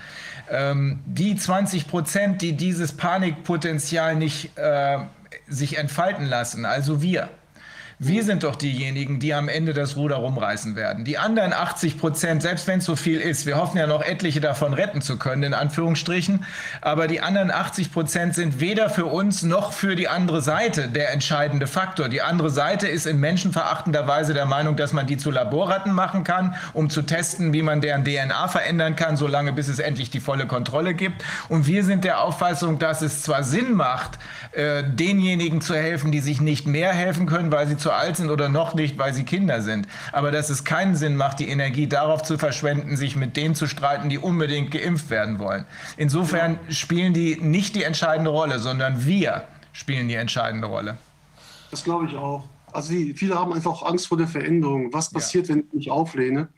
Ähm, 0.49 1.02
die 1.06 1.36
20 1.36 1.88
Prozent, 1.88 2.41
die 2.41 2.53
dieses 2.53 2.94
Panikpotenzial 2.94 4.15
nicht 4.15 4.57
äh, 4.57 4.98
sich 5.48 5.77
entfalten 5.77 6.26
lassen, 6.26 6.65
also 6.65 7.02
wir, 7.02 7.30
wir 8.01 8.23
sind 8.23 8.43
doch 8.43 8.55
diejenigen, 8.55 9.19
die 9.19 9.34
am 9.34 9.49
Ende 9.49 9.73
das 9.73 9.97
Ruder 9.97 10.15
rumreißen 10.15 10.77
werden. 10.77 11.03
Die 11.03 11.17
anderen 11.17 11.51
80 11.51 11.97
Prozent, 11.97 12.41
selbst 12.41 12.65
wenn 12.65 12.80
es 12.80 12.85
so 12.85 12.95
viel 12.95 13.19
ist, 13.19 13.45
wir 13.45 13.57
hoffen 13.57 13.77
ja 13.77 13.88
noch 13.88 14.01
etliche 14.01 14.39
davon 14.39 14.73
retten 14.73 15.01
zu 15.01 15.17
können, 15.17 15.43
in 15.43 15.53
Anführungsstrichen, 15.53 16.45
aber 16.80 17.07
die 17.07 17.19
anderen 17.19 17.51
80 17.51 17.91
Prozent 17.91 18.35
sind 18.35 18.61
weder 18.61 18.89
für 18.89 19.07
uns 19.07 19.43
noch 19.43 19.73
für 19.73 19.97
die 19.97 20.07
andere 20.07 20.41
Seite 20.41 20.88
der 20.88 21.11
entscheidende 21.11 21.67
Faktor. 21.67 22.07
Die 22.07 22.21
andere 22.21 22.49
Seite 22.49 22.88
ist 22.88 23.05
in 23.05 23.19
menschenverachtender 23.19 24.07
Weise 24.07 24.34
der 24.34 24.45
Meinung, 24.45 24.77
dass 24.77 24.93
man 24.93 25.05
die 25.05 25.17
zu 25.17 25.30
Laborratten 25.30 25.91
machen 25.91 26.23
kann, 26.23 26.55
um 26.71 26.89
zu 26.89 27.01
testen, 27.01 27.51
wie 27.51 27.63
man 27.63 27.81
deren 27.81 28.05
DNA 28.05 28.47
verändern 28.47 28.95
kann, 28.95 29.17
solange 29.17 29.51
bis 29.51 29.67
es 29.67 29.80
endlich 29.80 30.09
die 30.09 30.21
volle 30.21 30.47
Kontrolle 30.47 30.93
gibt. 30.93 31.26
Und 31.49 31.67
wir 31.67 31.84
sind 31.84 32.05
der 32.05 32.21
Auffassung, 32.23 32.80
dass 32.80 33.01
es 33.01 33.23
zwar 33.23 33.43
Sinn 33.43 33.73
macht, 33.73 34.19
äh, 34.53 34.85
denjenigen 34.85 35.59
zu 35.59 35.76
helfen, 35.76 36.13
die 36.13 36.21
sich 36.21 36.39
nicht 36.39 36.65
mehr 36.65 36.93
helfen 36.93 37.26
können, 37.26 37.51
weil 37.51 37.67
sie 37.67 37.76
zu 37.76 37.89
alt 37.94 38.18
sind 38.18 38.30
oder 38.30 38.49
noch 38.49 38.74
nicht, 38.74 38.98
weil 38.98 39.14
sie 39.14 39.24
Kinder 39.24 39.61
sind. 39.61 39.88
Aber 40.11 40.32
dass 40.32 40.49
es 40.49 40.64
keinen 40.64 40.95
Sinn 40.95 41.16
macht, 41.16 41.40
die 41.40 41.49
Energie 41.49 41.88
darauf 41.88 42.24
zu 42.24 42.38
verschwenden, 42.38 42.98
sich 42.98 43.16
mit 43.16 43.38
denen 43.38 43.56
zu 43.56 43.68
streiten, 43.68 44.10
die 44.10 44.18
unbedingt 44.18 44.72
geimpft 44.72 45.10
werden 45.10 45.40
wollen. 45.40 45.66
Insofern 45.98 46.60
spielen 46.70 47.14
die 47.14 47.38
nicht 47.40 47.76
die 47.76 47.84
entscheidende 47.84 48.32
Rolle, 48.32 48.60
sondern 48.60 49.06
wir 49.06 49.44
spielen 49.74 50.07
die 50.07 50.16
entscheidende 50.16 50.68
Rolle. 50.68 50.98
Das 51.72 51.84
glaube 51.84 52.06
ich 52.06 52.16
auch. 52.16 52.45
Also 52.72 52.94
die, 52.94 53.14
viele 53.14 53.36
haben 53.36 53.53
einfach 53.53 53.84
Angst 53.84 54.07
vor 54.07 54.18
der 54.18 54.28
Veränderung. 54.28 54.94
Was 54.94 55.10
passiert, 55.10 55.48
ja. 55.48 55.56
wenn 55.56 55.61
ich 55.61 55.74
mich 55.74 55.91
auflehne? 55.91 56.49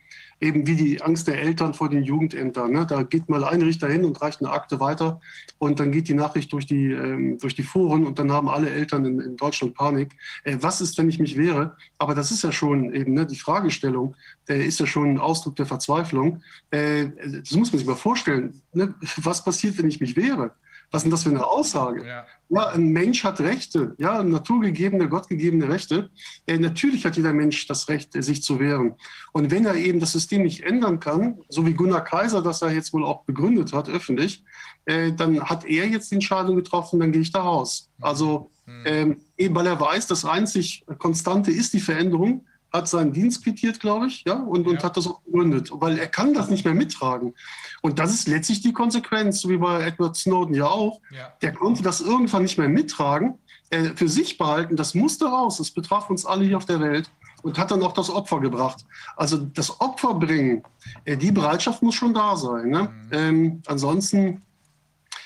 Eben 0.41 0.65
wie 0.65 0.76
die 0.76 1.01
Angst 1.01 1.27
der 1.27 1.39
Eltern 1.39 1.73
vor 1.73 1.88
den 1.88 2.03
Jugendämtern. 2.03 2.72
Ne? 2.72 2.85
Da 2.88 3.03
geht 3.03 3.30
mal 3.30 3.43
ein 3.43 3.61
Richter 3.61 3.88
hin 3.88 4.03
und 4.03 4.19
reicht 4.22 4.41
eine 4.41 4.49
Akte 4.49 4.80
weiter 4.80 5.22
und 5.59 5.80
dann 5.80 5.91
geht 5.91 6.07
die 6.07 6.15
Nachricht 6.15 6.51
durch 6.51 6.65
die, 6.65 6.91
ähm, 6.91 7.38
durch 7.39 7.55
die 7.55 7.63
Foren 7.63 8.07
und 8.07 8.18
dann 8.18 8.31
haben 8.31 8.49
alle 8.49 8.69
Eltern 8.72 9.05
in, 9.05 9.19
in 9.19 9.38
Deutschland 9.38 9.76
Panik. 9.76 10.15
Äh, 10.43 10.57
was 10.59 10.81
ist, 10.81 10.97
wenn 10.97 11.09
ich 11.09 11.19
mich 11.19 11.38
wehre? 11.38 11.77
Aber 11.99 12.15
das 12.15 12.31
ist 12.31 12.43
ja 12.43 12.51
schon 12.51 12.93
eben 12.93 13.13
ne, 13.13 13.27
die 13.27 13.38
Fragestellung, 13.38 14.15
der 14.47 14.65
ist 14.65 14.80
ja 14.80 14.88
schon 14.88 15.11
ein 15.11 15.19
Ausdruck 15.19 15.55
der 15.55 15.68
Verzweiflung. 15.68 16.41
Äh, 16.72 17.09
das 17.43 17.51
muss 17.51 17.72
man 17.72 17.77
sich 17.77 17.88
mal 17.88 17.95
vorstellen. 17.95 18.61
Ne? 18.73 18.95
Was 19.18 19.43
passiert, 19.43 19.77
wenn 19.77 19.88
ich 19.88 20.01
mich 20.01 20.15
wehre? 20.15 20.51
Was 20.91 20.99
ist 20.99 21.03
denn 21.05 21.11
das 21.11 21.23
für 21.23 21.30
eine 21.30 21.45
Aussage? 21.45 22.05
Ja. 22.05 22.26
ja, 22.49 22.68
ein 22.69 22.89
Mensch 22.89 23.23
hat 23.23 23.39
Rechte, 23.39 23.95
ja, 23.97 24.22
naturgegebene, 24.22 25.07
gottgegebene 25.07 25.69
Rechte. 25.69 26.09
Äh, 26.45 26.57
natürlich 26.57 27.05
hat 27.05 27.15
jeder 27.15 27.31
Mensch 27.31 27.65
das 27.65 27.88
Recht, 27.88 28.11
sich 28.11 28.43
zu 28.43 28.59
wehren. 28.59 28.95
Und 29.31 29.51
wenn 29.51 29.65
er 29.65 29.76
eben 29.76 30.01
das 30.01 30.11
System 30.11 30.43
nicht 30.43 30.61
ändern 30.61 30.99
kann, 30.99 31.39
so 31.47 31.65
wie 31.65 31.73
Gunnar 31.73 32.03
Kaiser 32.03 32.41
das 32.41 32.61
er 32.61 32.72
jetzt 32.72 32.91
wohl 32.91 33.05
auch 33.05 33.23
begründet 33.23 33.72
hat, 33.72 33.88
öffentlich, 33.88 34.43
äh, 34.85 35.13
dann 35.13 35.41
hat 35.41 35.63
er 35.63 35.88
jetzt 35.88 36.11
die 36.11 36.15
Entscheidung 36.15 36.57
getroffen, 36.57 36.99
dann 36.99 37.13
gehe 37.13 37.22
ich 37.22 37.31
da 37.31 37.41
raus. 37.41 37.89
Also 38.01 38.51
mhm. 38.65 38.84
ähm, 38.85 39.18
eben 39.38 39.55
weil 39.55 39.68
er 39.68 39.80
weiß, 39.80 40.07
das 40.07 40.26
einzig 40.26 40.84
Konstante 40.97 41.51
ist 41.51 41.73
die 41.73 41.80
Veränderung, 41.80 42.45
hat 42.72 42.88
seinen 42.88 43.11
Dienst 43.11 43.43
quittiert, 43.43 43.80
glaube 43.80 44.07
ich, 44.07 44.23
ja, 44.26 44.35
und, 44.35 44.65
ja. 44.65 44.72
und 44.72 44.84
hat 44.84 44.97
das 44.97 45.07
auch 45.07 45.22
begründet, 45.22 45.69
weil 45.73 45.97
er 45.97 46.07
kann 46.07 46.34
das 46.34 46.49
nicht 46.49 46.63
mehr 46.63 46.73
mittragen. 46.73 47.34
Und 47.82 47.99
das 47.99 48.14
ist 48.14 48.28
letztlich 48.28 48.62
die 48.62 48.74
Konsequenz, 48.74 49.41
so 49.41 49.49
wie 49.49 49.58
bei 49.58 49.84
Edward 49.84 50.16
Snowden 50.16 50.53
ja 50.53 50.68
auch. 50.68 51.02
Ja. 51.12 51.34
Der 51.41 51.53
konnte 51.53 51.82
das 51.82 51.99
irgendwann 51.99 52.44
nicht 52.44 52.58
mehr 52.58 52.70
mittragen, 52.70 53.40
äh, 53.72 53.91
für 53.95 54.08
sich 54.08 54.38
behalten, 54.38 54.76
das 54.76 54.94
musste 54.94 55.26
raus, 55.26 55.58
das 55.58 55.72
betraf 55.72 56.10
uns 56.10 56.26
alle 56.26 56.45
hier 56.45 56.58
auf 56.58 56.66
der 56.66 56.80
Welt 56.80 57.10
und 57.41 57.58
hat 57.58 57.72
dann 57.72 57.82
auch 57.82 57.94
das 57.94 58.10
Opfer 58.10 58.40
gebracht. 58.40 58.86
Also 59.16 59.38
das 59.38 59.82
Opfer 59.82 60.14
bringen, 60.14 60.64
äh, 61.06 61.18
die 61.18 61.32
Bereitschaft 61.32 61.82
muss 61.82 61.95
schon 61.95 62.14
da 62.14 62.36
sein. 62.36 62.70
Ne? 62.70 62.84
Mhm. 62.84 63.10
Ähm, 63.12 63.62
ansonsten 63.66 64.41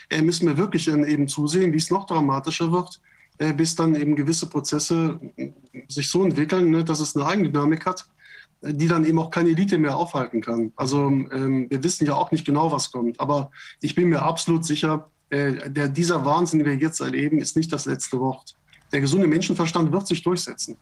äh, 0.09 0.21
müssen 0.21 0.47
wir 0.47 0.57
wirklich 0.57 0.87
eben 0.87 1.27
zusehen, 1.27 1.73
wie 1.73 1.77
es 1.77 1.91
noch 1.91 2.05
dramatischer 2.05 2.71
wird 2.71 3.01
äh, 3.37 3.53
bis 3.53 3.75
dann 3.75 3.95
eben 3.95 4.15
gewisse 4.15 4.47
Prozesse 4.47 5.19
sich 5.87 6.09
so 6.09 6.23
entwickeln, 6.23 6.69
ne, 6.69 6.83
dass 6.83 6.99
es 6.99 7.15
eine 7.15 7.25
Eigendynamik 7.25 7.85
hat, 7.85 8.07
die 8.73 8.87
dann 8.87 9.05
eben 9.05 9.19
auch 9.19 9.29
keine 9.31 9.49
Elite 9.49 9.77
mehr 9.77 9.97
aufhalten 9.97 10.41
kann. 10.41 10.71
Also 10.75 11.07
ähm, 11.07 11.67
wir 11.69 11.83
wissen 11.83 12.05
ja 12.05 12.15
auch 12.15 12.31
nicht 12.31 12.45
genau, 12.45 12.71
was 12.71 12.91
kommt, 12.91 13.19
aber 13.19 13.51
ich 13.81 13.95
bin 13.95 14.09
mir 14.09 14.21
absolut 14.21 14.65
sicher, 14.65 15.09
äh, 15.29 15.69
der, 15.69 15.87
dieser 15.87 16.25
Wahnsinn, 16.25 16.59
den 16.59 16.67
wir 16.67 16.75
jetzt 16.75 16.99
erleben, 16.99 17.39
ist 17.39 17.55
nicht 17.55 17.71
das 17.71 17.85
letzte 17.85 18.19
Wort. 18.19 18.55
Der 18.91 19.01
gesunde 19.01 19.27
Menschenverstand 19.27 19.91
wird 19.91 20.07
sich 20.07 20.23
durchsetzen. 20.23 20.77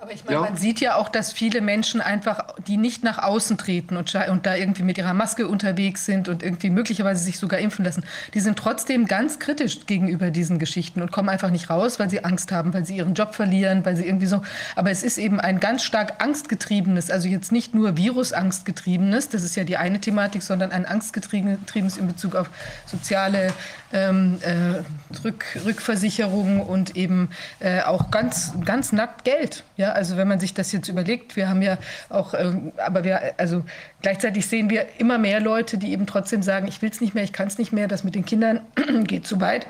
Aber 0.00 0.12
ich 0.12 0.24
meine, 0.24 0.36
ja. 0.36 0.42
man 0.42 0.56
sieht 0.56 0.78
ja 0.80 0.94
auch, 0.94 1.08
dass 1.08 1.32
viele 1.32 1.60
Menschen 1.60 2.00
einfach, 2.00 2.54
die 2.68 2.76
nicht 2.76 3.02
nach 3.02 3.18
außen 3.18 3.58
treten 3.58 3.96
und, 3.96 4.14
und, 4.14 4.46
da 4.46 4.54
irgendwie 4.54 4.84
mit 4.84 4.96
ihrer 4.96 5.12
Maske 5.12 5.48
unterwegs 5.48 6.04
sind 6.04 6.28
und 6.28 6.44
irgendwie 6.44 6.70
möglicherweise 6.70 7.24
sich 7.24 7.36
sogar 7.36 7.58
impfen 7.58 7.84
lassen, 7.84 8.04
die 8.32 8.38
sind 8.38 8.56
trotzdem 8.56 9.06
ganz 9.06 9.40
kritisch 9.40 9.86
gegenüber 9.86 10.30
diesen 10.30 10.60
Geschichten 10.60 11.02
und 11.02 11.10
kommen 11.10 11.28
einfach 11.28 11.50
nicht 11.50 11.68
raus, 11.68 11.98
weil 11.98 12.08
sie 12.10 12.24
Angst 12.24 12.52
haben, 12.52 12.72
weil 12.74 12.84
sie 12.84 12.98
ihren 12.98 13.14
Job 13.14 13.34
verlieren, 13.34 13.84
weil 13.84 13.96
sie 13.96 14.06
irgendwie 14.06 14.26
so. 14.26 14.40
Aber 14.76 14.92
es 14.92 15.02
ist 15.02 15.18
eben 15.18 15.40
ein 15.40 15.58
ganz 15.58 15.82
stark 15.82 16.22
angstgetriebenes, 16.22 17.10
also 17.10 17.26
jetzt 17.26 17.50
nicht 17.50 17.74
nur 17.74 17.96
Virusangstgetriebenes, 17.96 19.30
das 19.30 19.42
ist 19.42 19.56
ja 19.56 19.64
die 19.64 19.78
eine 19.78 20.00
Thematik, 20.00 20.44
sondern 20.44 20.70
ein 20.70 20.86
angstgetriebenes 20.86 21.96
in 21.96 22.06
Bezug 22.06 22.36
auf 22.36 22.50
soziale 22.86 23.52
ähm, 23.92 24.38
äh, 24.42 24.82
Rück, 25.24 25.44
Rückversicherung 25.64 26.60
und 26.60 26.96
eben 26.96 27.30
äh, 27.58 27.82
auch 27.82 28.12
ganz, 28.12 28.52
ganz 28.64 28.92
nackt 28.92 29.24
Geld. 29.24 29.64
Ja, 29.76 29.87
also 29.92 30.16
wenn 30.16 30.28
man 30.28 30.40
sich 30.40 30.54
das 30.54 30.72
jetzt 30.72 30.88
überlegt, 30.88 31.36
wir 31.36 31.48
haben 31.48 31.62
ja 31.62 31.78
auch, 32.08 32.34
ähm, 32.34 32.72
aber 32.76 33.04
wir, 33.04 33.34
also 33.38 33.64
gleichzeitig 34.02 34.46
sehen 34.46 34.70
wir 34.70 34.86
immer 34.98 35.18
mehr 35.18 35.40
Leute, 35.40 35.78
die 35.78 35.92
eben 35.92 36.06
trotzdem 36.06 36.42
sagen, 36.42 36.68
ich 36.68 36.82
will 36.82 36.90
es 36.90 37.00
nicht 37.00 37.14
mehr, 37.14 37.24
ich 37.24 37.32
kann 37.32 37.48
es 37.48 37.58
nicht 37.58 37.72
mehr, 37.72 37.88
das 37.88 38.04
mit 38.04 38.14
den 38.14 38.24
Kindern 38.24 38.60
geht 39.04 39.26
zu 39.26 39.40
weit. 39.40 39.66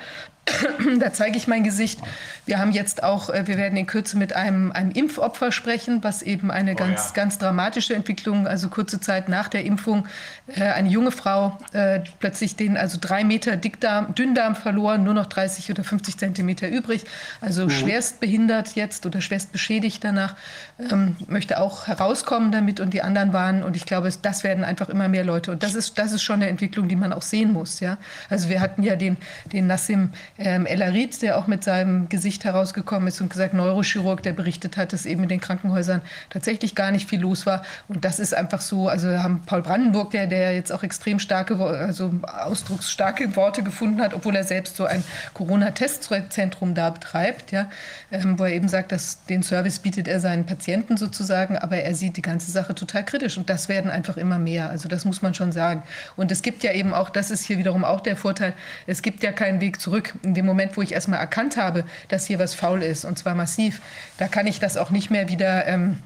da 1.00 1.12
zeige 1.12 1.36
ich 1.36 1.46
mein 1.46 1.64
Gesicht. 1.64 2.00
Wir 2.46 2.58
haben 2.58 2.72
jetzt 2.72 3.02
auch, 3.02 3.30
äh, 3.30 3.46
wir 3.46 3.56
werden 3.56 3.76
in 3.76 3.86
Kürze 3.86 4.16
mit 4.16 4.32
einem, 4.34 4.72
einem 4.72 4.90
Impfopfer 4.90 5.52
sprechen, 5.52 6.02
was 6.02 6.22
eben 6.22 6.50
eine 6.50 6.72
oh, 6.72 6.76
ganz, 6.76 7.08
ja. 7.08 7.12
ganz 7.14 7.38
dramatische 7.38 7.94
Entwicklung, 7.94 8.46
also 8.46 8.68
kurze 8.68 9.00
Zeit 9.00 9.28
nach 9.28 9.48
der 9.48 9.64
Impfung, 9.64 10.06
äh, 10.54 10.62
eine 10.62 10.88
junge 10.88 11.10
Frau 11.10 11.58
äh, 11.72 12.00
plötzlich 12.18 12.56
den, 12.56 12.76
also 12.76 12.98
drei 13.00 13.24
Meter 13.24 13.56
Dickdarm, 13.56 14.14
Dünndarm 14.14 14.56
verloren, 14.56 15.04
nur 15.04 15.14
noch 15.14 15.26
30 15.26 15.70
oder 15.70 15.84
50 15.84 16.18
Zentimeter 16.18 16.68
übrig, 16.68 17.04
also 17.40 17.64
mhm. 17.64 17.70
schwerst 17.70 18.20
behindert 18.20 18.74
jetzt 18.74 19.06
oder 19.06 19.20
schwerst 19.20 19.52
beschädigt 19.52 20.04
danach, 20.04 20.36
ähm, 20.78 21.16
möchte 21.26 21.60
auch 21.60 21.86
herauskommen 21.86 22.52
damit 22.52 22.80
und 22.80 22.94
die 22.94 23.02
anderen 23.02 23.32
waren, 23.32 23.62
und 23.62 23.76
ich 23.76 23.84
glaube, 23.84 24.08
das 24.24 24.44
werden 24.44 24.64
einfach 24.64 24.88
immer 24.88 25.08
mehr 25.08 25.24
Leute. 25.24 25.52
Und 25.52 25.62
das 25.62 25.74
ist, 25.74 25.98
das 25.98 26.12
ist 26.12 26.22
schon 26.22 26.36
eine 26.36 26.48
Entwicklung, 26.48 26.88
die 26.88 26.96
man 26.96 27.12
auch 27.12 27.22
sehen 27.22 27.52
muss. 27.52 27.80
Ja? 27.80 27.98
Also 28.28 28.48
wir 28.48 28.60
hatten 28.60 28.82
ja 28.82 28.96
den, 28.96 29.16
den 29.52 29.66
Nassim 29.66 30.10
ähm, 30.38 30.66
El 30.66 30.82
Arid, 30.82 31.20
der 31.22 31.38
auch 31.38 31.46
mit 31.46 31.64
seinem 31.64 32.08
Gesicht 32.08 32.44
herausgekommen 32.44 33.08
ist 33.08 33.20
und 33.20 33.30
gesagt, 33.30 33.54
Neurochirurg, 33.54 34.22
der 34.22 34.32
berichtet 34.32 34.76
hat, 34.76 34.92
dass 34.92 35.06
eben 35.06 35.22
in 35.24 35.28
den 35.28 35.40
Krankenhäusern 35.40 36.02
tatsächlich 36.30 36.74
gar 36.74 36.90
nicht 36.90 37.08
viel 37.08 37.20
los 37.20 37.46
war. 37.46 37.62
Und 37.88 38.04
das 38.04 38.18
ist 38.18 38.34
einfach 38.34 38.60
so, 38.60 38.88
also 38.88 39.08
wir 39.08 39.22
haben 39.22 39.42
Paul 39.46 39.62
Brandenburg, 39.62 40.10
der, 40.10 40.26
der 40.26 40.54
jetzt 40.54 40.72
auch 40.72 40.82
extrem 40.82 41.18
starke, 41.18 41.56
also 41.58 42.12
ausdrucksstarke 42.22 43.36
Worte 43.36 43.62
gefunden 43.62 44.00
hat, 44.00 44.14
obwohl 44.14 44.36
er 44.36 44.44
selbst 44.44 44.76
so 44.76 44.84
ein 44.84 45.04
Corona-Testzentrum 45.34 46.74
da 46.74 46.90
betreibt, 46.90 47.52
ja, 47.52 47.68
ähm, 48.10 48.38
wo 48.38 48.44
er 48.44 48.52
eben 48.52 48.68
sagt, 48.68 48.92
dass 48.92 49.24
den 49.24 49.42
Service 49.42 49.78
bietet 49.78 50.08
er 50.08 50.20
seinen 50.20 50.46
Patienten 50.46 50.96
sozusagen, 50.96 51.56
aber 51.58 51.78
er 51.78 51.94
sieht 51.94 52.16
die 52.16 52.22
ganze 52.22 52.50
Sache 52.50 52.74
total 52.74 53.04
kritisch. 53.04 53.36
Und 53.36 53.50
das 53.50 53.68
werden 53.68 53.90
einfach 53.90 54.07
immer 54.16 54.38
mehr. 54.38 54.70
Also 54.70 54.88
das 54.88 55.04
muss 55.04 55.22
man 55.22 55.34
schon 55.34 55.52
sagen. 55.52 55.82
Und 56.16 56.32
es 56.32 56.42
gibt 56.42 56.62
ja 56.62 56.72
eben 56.72 56.94
auch, 56.94 57.10
das 57.10 57.30
ist 57.30 57.44
hier 57.44 57.58
wiederum 57.58 57.84
auch 57.84 58.00
der 58.00 58.16
Vorteil, 58.16 58.54
es 58.86 59.02
gibt 59.02 59.22
ja 59.22 59.32
keinen 59.32 59.60
Weg 59.60 59.80
zurück 59.80 60.14
in 60.22 60.34
dem 60.34 60.46
Moment, 60.46 60.76
wo 60.76 60.82
ich 60.82 60.92
erstmal 60.92 61.20
erkannt 61.20 61.56
habe, 61.56 61.84
dass 62.08 62.26
hier 62.26 62.38
was 62.38 62.54
faul 62.54 62.82
ist, 62.82 63.04
und 63.04 63.18
zwar 63.18 63.34
massiv, 63.34 63.80
da 64.16 64.28
kann 64.28 64.46
ich 64.46 64.60
das 64.60 64.76
auch 64.76 64.90
nicht 64.90 65.10
mehr 65.10 65.28
wieder, 65.28 65.66
ähm, 65.66 65.98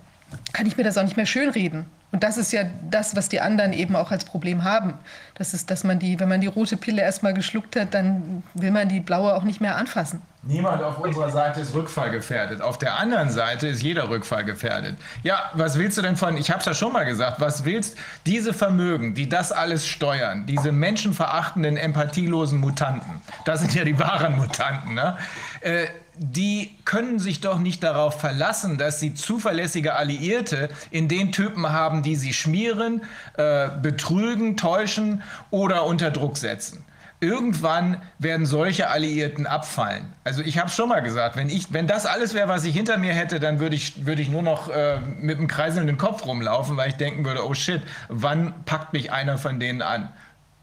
kann 0.53 0.67
ich 0.67 0.77
mir 0.77 0.85
das 0.85 0.99
auch 0.99 1.05
nicht 1.05 1.17
mehr 1.17 1.27
schönreden. 1.27 1.87
Und 2.13 2.23
das 2.23 2.37
ist 2.37 2.53
ja 2.53 2.65
das, 2.91 3.17
was 3.17 3.31
die 3.31 3.41
anderen 3.41 3.73
eben 3.73 3.97
auch 3.97 4.11
als 4.11 4.27
Problem 4.27 4.65
haben. 4.65 4.95
Das 5.35 5.55
ist, 5.55 5.71
dass 5.71 5.83
man 5.83 5.99
die, 5.99 6.21
wenn 6.21 6.29
man 6.29 6.43
die 6.43 6.47
rote 6.47 6.77
Pille 6.77 7.01
erstmal 7.01 7.33
geschluckt 7.33 7.75
hat, 7.75 7.95
dann 7.95 8.43
will 8.53 8.71
man 8.71 8.91
die 8.91 9.01
blaue 9.01 9.35
auch 9.35 9.45
nicht 9.45 9.63
mehr 9.63 9.77
anfassen. 9.77 10.21
Niemand 10.45 10.83
auf 10.83 10.99
unserer 10.99 11.31
Seite 11.31 11.61
ist 11.61 11.73
rückfallgefährdet. 11.73 12.61
Auf 12.61 12.77
der 12.77 12.99
anderen 12.99 13.31
Seite 13.31 13.69
ist 13.69 13.83
jeder 13.83 14.11
rückfallgefährdet. 14.11 14.97
Ja, 15.23 15.53
was 15.55 15.79
willst 15.79 15.97
du 15.97 16.03
denn 16.03 16.17
von, 16.17 16.37
ich 16.37 16.51
habe 16.51 16.61
es 16.61 16.67
ja 16.67 16.75
schon 16.75 16.93
mal 16.93 17.05
gesagt, 17.05 17.41
was 17.41 17.65
willst 17.65 17.97
diese 18.27 18.53
Vermögen, 18.53 19.15
die 19.15 19.29
das 19.29 19.51
alles 19.51 19.87
steuern, 19.87 20.45
diese 20.45 20.73
menschenverachtenden, 20.73 21.77
empathielosen 21.77 22.59
Mutanten, 22.59 23.23
das 23.45 23.61
sind 23.61 23.75
ja 23.75 23.85
die 23.85 23.99
wahren 23.99 24.37
Mutanten, 24.37 24.95
ne? 24.95 25.17
Äh, 25.61 25.87
die 26.23 26.77
können 26.85 27.19
sich 27.19 27.41
doch 27.41 27.59
nicht 27.59 27.83
darauf 27.83 28.21
verlassen, 28.21 28.79
dass 28.79 29.01
sie 29.01 29.15
zuverlässige 29.15 29.95
Alliierte 29.95 30.69
in 30.91 31.09
den 31.09 31.33
Typen 31.33 31.71
haben, 31.71 32.03
die 32.03 32.17
sie 32.17 32.33
schmieren, 32.33 33.03
äh, 33.37 33.69
betrügen, 33.83 34.57
täuschen 34.57 35.23
oder 35.51 35.85
unter 35.85 36.11
Druck 36.11 36.37
setzen. 36.37 36.85
Irgendwann 37.21 38.03
werden 38.19 38.47
solche 38.47 38.89
Alliierten 38.89 39.47
abfallen. 39.47 40.13
Also 40.25 40.43
ich 40.43 40.59
habe 40.59 40.71
schon 40.71 40.89
mal 40.89 41.01
gesagt, 41.01 41.37
wenn, 41.37 41.49
ich, 41.49 41.73
wenn 41.73 41.87
das 41.87 42.05
alles 42.05 42.35
wäre, 42.35 42.49
was 42.49 42.65
ich 42.65 42.75
hinter 42.75 42.99
mir 42.99 43.13
hätte, 43.13 43.39
dann 43.39 43.61
würde 43.61 43.77
ich, 43.77 44.07
würd 44.07 44.19
ich 44.19 44.29
nur 44.29 44.43
noch 44.43 44.69
äh, 44.69 44.99
mit 45.01 45.39
einem 45.39 45.47
kreiselnden 45.47 45.99
Kopf 45.99 46.27
rumlaufen, 46.27 46.77
weil 46.77 46.89
ich 46.89 46.97
denken 46.97 47.25
würde, 47.25 47.47
oh 47.47 47.55
shit, 47.55 47.83
wann 48.09 48.65
packt 48.65 48.93
mich 48.93 49.13
einer 49.13 49.39
von 49.39 49.61
denen 49.61 49.83
an? 49.83 50.09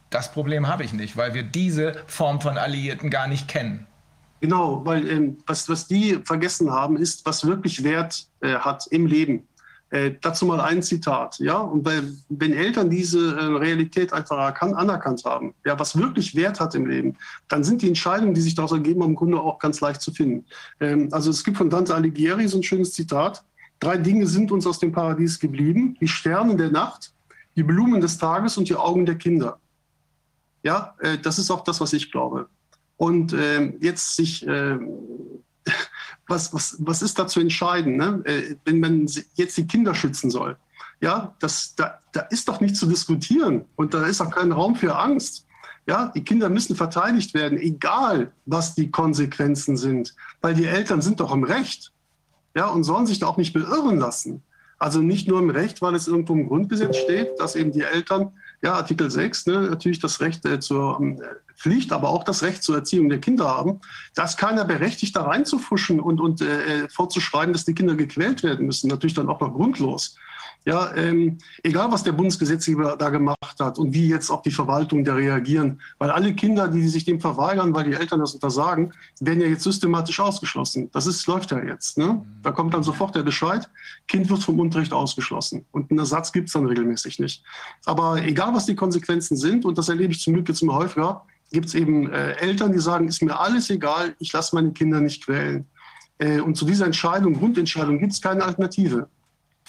Das 0.09 0.31
Problem 0.31 0.67
habe 0.67 0.83
ich 0.83 0.91
nicht, 0.91 1.15
weil 1.15 1.33
wir 1.33 1.43
diese 1.43 2.03
Form 2.07 2.41
von 2.41 2.57
Alliierten 2.57 3.09
gar 3.09 3.27
nicht 3.27 3.47
kennen. 3.47 3.87
Genau, 4.41 4.85
weil 4.85 5.07
ähm, 5.09 5.37
was, 5.45 5.67
was 5.67 5.87
die 5.87 6.19
vergessen 6.23 6.71
haben, 6.71 6.97
ist, 6.97 7.25
was 7.25 7.45
wirklich 7.45 7.83
Wert 7.83 8.27
äh, 8.41 8.55
hat 8.55 8.87
im 8.87 9.05
Leben. 9.05 9.47
Äh, 9.91 10.15
dazu 10.21 10.45
mal 10.45 10.61
ein 10.61 10.83
Zitat, 10.83 11.39
ja. 11.39 11.57
Und 11.57 11.83
weil, 11.83 12.13
wenn 12.29 12.53
Eltern 12.53 12.91
diese 12.91 13.35
äh, 13.35 13.43
Realität 13.45 14.13
einfach 14.13 14.37
erkannt, 14.37 14.75
anerkannt 14.75 15.25
haben, 15.25 15.55
ja, 15.65 15.79
was 15.79 15.97
wirklich 15.97 16.35
Wert 16.35 16.59
hat 16.59 16.75
im 16.75 16.85
Leben, 16.85 17.17
dann 17.47 17.63
sind 17.63 17.81
die 17.81 17.87
Entscheidungen, 17.87 18.35
die 18.35 18.41
sich 18.41 18.53
daraus 18.53 18.71
ergeben, 18.71 19.01
im 19.01 19.15
Grunde 19.15 19.39
auch 19.39 19.57
ganz 19.57 19.81
leicht 19.81 20.01
zu 20.01 20.13
finden. 20.13 20.45
Ähm, 20.79 21.09
also 21.11 21.31
es 21.31 21.43
gibt 21.43 21.57
von 21.57 21.71
Dante 21.71 21.95
Alighieri 21.95 22.47
so 22.47 22.59
ein 22.59 22.63
schönes 22.63 22.93
Zitat: 22.93 23.43
Drei 23.79 23.97
Dinge 23.97 24.27
sind 24.27 24.51
uns 24.51 24.67
aus 24.67 24.77
dem 24.77 24.91
Paradies 24.91 25.39
geblieben: 25.39 25.97
die 25.99 26.07
Sterne 26.07 26.55
der 26.55 26.69
Nacht, 26.69 27.11
die 27.55 27.63
Blumen 27.63 27.99
des 27.99 28.19
Tages 28.19 28.57
und 28.57 28.69
die 28.69 28.75
Augen 28.75 29.07
der 29.07 29.15
Kinder. 29.15 29.59
Ja, 30.61 30.93
äh, 30.99 31.17
das 31.17 31.39
ist 31.39 31.49
auch 31.49 31.63
das, 31.63 31.81
was 31.81 31.93
ich 31.93 32.11
glaube. 32.11 32.47
Und 32.99 33.31
äh, 33.31 33.71
jetzt 33.79 34.17
sich, 34.17 34.45
äh, 34.45 34.77
was, 36.27 36.53
was, 36.53 36.75
was 36.79 37.01
ist 37.01 37.17
da 37.17 37.27
zu 37.27 37.39
entscheiden, 37.39 37.95
ne? 37.95 38.21
äh, 38.25 38.55
wenn 38.65 38.81
man 38.81 39.07
jetzt 39.35 39.55
die 39.55 39.65
Kinder 39.65 39.95
schützen 39.95 40.29
soll? 40.29 40.57
Ja, 40.99 41.33
das, 41.39 41.75
da, 41.75 42.01
da 42.11 42.19
ist 42.23 42.49
doch 42.49 42.59
nichts 42.59 42.77
zu 42.77 42.87
diskutieren 42.87 43.63
und 43.77 43.93
da 43.93 44.05
ist 44.05 44.19
auch 44.19 44.31
kein 44.31 44.51
Raum 44.51 44.75
für 44.75 44.99
Angst. 44.99 45.45
Ja, 45.87 46.11
die 46.13 46.25
Kinder 46.25 46.49
müssen 46.49 46.75
verteidigt 46.75 47.33
werden, 47.33 47.57
egal 47.57 48.33
was 48.45 48.75
die 48.75 48.91
Konsequenzen 48.91 49.77
sind, 49.77 50.13
weil 50.41 50.53
die 50.53 50.65
Eltern 50.65 51.01
sind 51.01 51.21
doch 51.21 51.33
im 51.33 51.45
Recht. 51.45 51.93
Ja, 52.53 52.67
und 52.67 52.83
sollen 52.83 53.07
sich 53.07 53.19
da 53.19 53.27
auch 53.27 53.37
nicht 53.37 53.53
beirren 53.53 53.97
lassen. 53.97 54.43
Also 54.77 55.01
nicht 55.01 55.25
nur 55.29 55.39
im 55.39 55.49
Recht, 55.49 55.81
weil 55.81 55.95
es 55.95 56.09
irgendwo 56.09 56.33
im 56.33 56.49
Grundgesetz 56.49 56.97
steht, 56.97 57.39
dass 57.39 57.55
eben 57.55 57.71
die 57.71 57.83
Eltern, 57.83 58.33
ja, 58.61 58.73
Artikel 58.73 59.09
6, 59.09 59.47
ne, 59.47 59.61
natürlich 59.61 59.99
das 59.99 60.19
Recht 60.19 60.45
äh, 60.45 60.59
zur 60.59 60.99
äh, 61.01 61.15
Pflicht, 61.55 61.91
aber 61.91 62.09
auch 62.09 62.23
das 62.23 62.43
Recht 62.43 62.63
zur 62.63 62.75
Erziehung 62.75 63.09
der 63.09 63.19
Kinder 63.19 63.45
haben, 63.45 63.81
da 64.15 64.23
ist 64.23 64.37
keiner 64.37 64.65
berechtigt, 64.65 65.15
da 65.15 65.23
reinzufuschen 65.23 65.99
und, 65.99 66.19
und 66.19 66.41
äh, 66.41 66.87
vorzuschreiben, 66.89 67.53
dass 67.53 67.65
die 67.65 67.73
Kinder 67.73 67.95
gequält 67.95 68.43
werden 68.43 68.65
müssen. 68.65 68.89
Natürlich 68.89 69.13
dann 69.13 69.29
auch 69.29 69.39
noch 69.39 69.53
grundlos. 69.53 70.15
Ja, 70.65 70.93
ähm, 70.95 71.37
egal 71.63 71.91
was 71.91 72.03
der 72.03 72.11
Bundesgesetzgeber 72.11 72.97
da 72.97 73.09
gemacht 73.09 73.55
hat 73.59 73.79
und 73.79 73.93
wie 73.93 74.07
jetzt 74.09 74.29
auch 74.29 74.41
die 74.41 74.51
Verwaltung 74.51 75.05
da 75.05 75.15
reagieren, 75.15 75.81
weil 75.97 76.11
alle 76.11 76.33
Kinder, 76.33 76.67
die 76.67 76.87
sich 76.87 77.05
dem 77.05 77.21
verweigern, 77.21 77.73
weil 77.73 77.85
die 77.85 77.93
Eltern 77.93 78.19
das 78.19 78.33
untersagen, 78.33 78.93
werden 79.21 79.41
ja 79.41 79.47
jetzt 79.47 79.63
systematisch 79.63 80.19
ausgeschlossen. 80.19 80.89
Das 80.91 81.07
ist, 81.07 81.25
läuft 81.27 81.51
ja 81.51 81.63
jetzt. 81.63 81.97
Ne? 81.97 82.23
Da 82.43 82.51
kommt 82.51 82.73
dann 82.73 82.83
sofort 82.83 83.15
der 83.15 83.23
Bescheid, 83.23 83.69
Kind 84.07 84.29
wird 84.29 84.43
vom 84.43 84.59
Unterricht 84.59 84.91
ausgeschlossen. 84.91 85.65
Und 85.71 85.89
einen 85.89 85.99
Ersatz 85.99 86.31
gibt 86.31 86.47
es 86.47 86.53
dann 86.53 86.65
regelmäßig 86.65 87.19
nicht. 87.19 87.41
Aber 87.85 88.21
egal 88.21 88.53
was 88.53 88.65
die 88.65 88.75
Konsequenzen 88.75 89.37
sind, 89.37 89.65
und 89.65 89.77
das 89.77 89.87
erlebe 89.87 90.11
ich 90.11 90.19
zum 90.19 90.33
Glück 90.33 90.49
jetzt 90.49 90.61
immer 90.61 90.75
häufiger, 90.75 91.25
gibt 91.51 91.67
es 91.67 91.73
eben 91.73 92.11
äh, 92.11 92.33
Eltern, 92.33 92.73
die 92.73 92.79
sagen, 92.79 93.07
ist 93.07 93.23
mir 93.23 93.39
alles 93.39 93.69
egal, 93.69 94.15
ich 94.19 94.31
lasse 94.33 94.53
meine 94.55 94.71
Kinder 94.71 94.99
nicht 94.99 95.25
quälen. 95.25 95.65
Äh, 96.19 96.41
und 96.41 96.55
zu 96.55 96.65
dieser 96.65 96.85
Entscheidung, 96.85 97.33
Grundentscheidung, 97.33 97.97
gibt 97.97 98.13
es 98.13 98.21
keine 98.21 98.43
Alternative. 98.43 99.07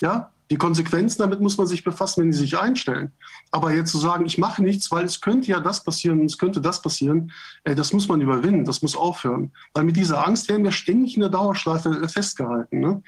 Ja, 0.01 0.31
die 0.51 0.57
Konsequenzen, 0.57 1.23
damit 1.23 1.41
muss 1.41 1.57
man 1.57 1.69
sich 1.69 1.85
befassen, 1.85 2.23
wenn 2.23 2.33
die 2.33 2.37
sich 2.37 2.59
einstellen. 2.59 3.13
Aber 3.53 3.73
jetzt 3.73 3.93
zu 3.93 3.99
sagen, 3.99 4.27
ich 4.27 4.37
mache 4.37 4.63
nichts, 4.63 4.91
weil 4.91 5.05
es 5.05 5.21
könnte 5.21 5.49
ja 5.49 5.61
das 5.61 5.85
passieren, 5.85 6.25
es 6.25 6.39
könnte 6.39 6.61
das 6.61 6.83
passieren, 6.83 7.33
äh, 7.65 7.75
das 7.75 7.93
muss 7.93 8.09
man 8.09 8.21
überwinden, 8.21 8.65
das 8.65 8.83
muss 8.83 8.97
aufhören. 8.97 9.53
Weil 9.75 9.85
mit 9.85 9.97
dieser 9.97 10.27
Angst 10.27 10.49
werden 10.49 10.65
wir 10.65 10.73
ständig 10.73 11.15
in 11.15 11.21
der 11.21 11.31
Dauerschleife 11.31 12.09
festgehalten. 12.09 12.81
Ne? 12.81 13.03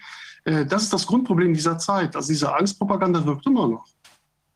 Äh, 0.44 0.66
das 0.66 0.85
ist 0.85 0.93
das 0.93 1.06
Grundproblem 1.06 1.52
dieser 1.52 1.78
Zeit. 1.78 2.14
Also 2.14 2.28
diese 2.28 2.55
Angstpropaganda 2.55 3.27
wirkt 3.27 3.47
immer 3.47 3.66
noch. 3.66 3.86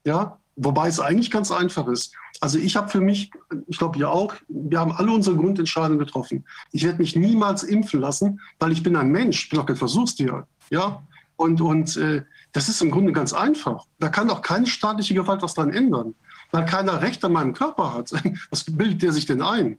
Ja, 0.05 0.39
wobei 0.55 0.87
es 0.87 1.01
eigentlich 1.01 1.33
ganz 1.33 1.51
einfach 1.51 1.89
ist. 1.89 2.15
Also 2.41 2.59
ich 2.59 2.77
habe 2.77 2.89
für 2.89 3.01
mich, 3.01 3.33
ich 3.67 3.79
glaube 3.79 3.99
ihr 3.99 4.09
auch, 4.09 4.35
wir 4.47 4.79
haben 4.79 4.93
alle 4.93 5.11
unsere 5.11 5.37
Grundentscheidungen 5.37 5.99
getroffen. 5.99 6.45
Ich 6.71 6.85
werde 6.85 6.99
mich 6.99 7.17
niemals 7.17 7.65
impfen 7.65 8.01
lassen, 8.01 8.41
weil 8.61 8.71
ich 8.71 8.85
bin 8.85 8.95
ein 8.95 9.11
Mensch, 9.11 9.45
ich 9.45 9.51
bin 9.51 9.59
auch 9.59 9.67
kein 9.67 9.77
Versuchstier. 9.77 10.47
Ja, 10.71 11.03
und, 11.37 11.61
und 11.61 11.97
äh, 11.97 12.23
das 12.57 12.71
ist 12.71 12.81
im 12.81 12.91
Grunde 12.91 13.13
ganz 13.13 13.35
einfach. 13.35 13.85
Da 13.99 14.09
kann 14.09 14.29
doch 14.29 14.41
keine 14.41 14.67
staatliche 14.67 15.13
Gewalt 15.13 15.43
was 15.43 15.53
dran 15.53 15.75
ändern. 15.75 16.15
Weil 16.53 16.65
keiner 16.65 17.03
Recht 17.03 17.23
an 17.23 17.35
meinem 17.35 17.53
Körper 17.53 17.93
hat. 17.93 18.11
Was 18.51 18.65
bildet 18.65 19.03
der 19.03 19.13
sich 19.13 19.27
denn 19.27 19.43
ein? 19.43 19.79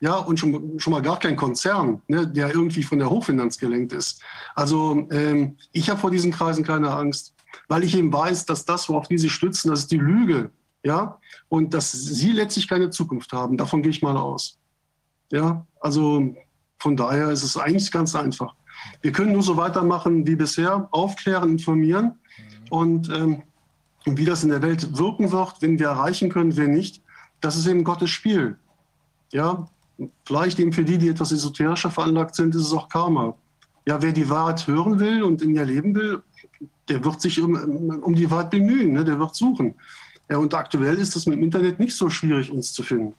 Ja, 0.00 0.16
und 0.16 0.40
schon, 0.40 0.80
schon 0.80 0.92
mal 0.92 1.02
gar 1.02 1.20
kein 1.20 1.36
Konzern, 1.36 2.02
ne, 2.08 2.26
der 2.26 2.52
irgendwie 2.52 2.82
von 2.82 2.98
der 2.98 3.10
Hochfinanz 3.10 3.58
gelenkt 3.58 3.92
ist. 3.92 4.20
Also 4.56 5.06
ähm, 5.12 5.56
ich 5.70 5.88
habe 5.88 6.00
vor 6.00 6.10
diesen 6.10 6.32
Kreisen 6.32 6.64
keine 6.64 6.90
Angst, 6.90 7.32
weil 7.68 7.84
ich 7.84 7.96
eben 7.96 8.12
weiß, 8.12 8.44
dass 8.44 8.64
das, 8.64 8.88
worauf 8.88 9.06
die 9.06 9.18
sich 9.18 9.32
stützen, 9.32 9.70
das 9.70 9.80
ist 9.80 9.92
die 9.92 9.98
Lüge. 9.98 10.50
Ja, 10.82 11.20
und 11.48 11.74
dass 11.74 11.92
sie 11.92 12.32
letztlich 12.32 12.66
keine 12.66 12.90
Zukunft 12.90 13.32
haben. 13.32 13.56
Davon 13.56 13.82
gehe 13.82 13.90
ich 13.90 14.02
mal 14.02 14.16
aus. 14.16 14.58
Ja, 15.30 15.64
also 15.80 16.34
von 16.80 16.96
daher 16.96 17.30
ist 17.30 17.44
es 17.44 17.56
eigentlich 17.56 17.92
ganz 17.92 18.16
einfach. 18.16 18.56
Wir 19.02 19.12
können 19.12 19.32
nur 19.32 19.42
so 19.42 19.56
weitermachen 19.56 20.26
wie 20.26 20.36
bisher, 20.36 20.88
aufklären, 20.90 21.50
informieren 21.50 22.18
und 22.70 23.08
ähm, 23.10 23.42
wie 24.04 24.24
das 24.24 24.44
in 24.44 24.50
der 24.50 24.62
Welt 24.62 24.96
wirken 24.96 25.32
wird, 25.32 25.54
wenn 25.60 25.78
wir 25.78 25.88
erreichen 25.88 26.30
können, 26.30 26.56
wer 26.56 26.68
nicht, 26.68 27.02
das 27.40 27.56
ist 27.56 27.66
eben 27.66 27.84
Gottes 27.84 28.10
Spiel. 28.10 28.56
Ja, 29.32 29.68
vielleicht 30.24 30.58
eben 30.58 30.72
für 30.72 30.84
die, 30.84 30.98
die 30.98 31.08
etwas 31.08 31.32
esoterischer 31.32 31.90
veranlagt 31.90 32.34
sind, 32.34 32.54
ist 32.54 32.62
es 32.62 32.72
auch 32.72 32.88
Karma. 32.88 33.34
Ja, 33.86 34.00
wer 34.02 34.12
die 34.12 34.28
Wahrheit 34.28 34.66
hören 34.66 35.00
will 35.00 35.22
und 35.22 35.42
in 35.42 35.54
ihr 35.54 35.64
leben 35.64 35.94
will, 35.94 36.22
der 36.88 37.04
wird 37.04 37.20
sich 37.20 37.40
um, 37.40 37.54
um 38.02 38.14
die 38.14 38.30
Wahrheit 38.30 38.50
bemühen, 38.50 38.92
ne? 38.92 39.04
der 39.04 39.18
wird 39.18 39.34
suchen. 39.34 39.74
Ja, 40.28 40.38
und 40.38 40.54
aktuell 40.54 40.96
ist 40.96 41.14
es 41.16 41.26
mit 41.26 41.38
dem 41.38 41.44
Internet 41.44 41.78
nicht 41.78 41.96
so 41.96 42.10
schwierig, 42.10 42.50
uns 42.50 42.72
zu 42.72 42.82
finden. 42.82 43.14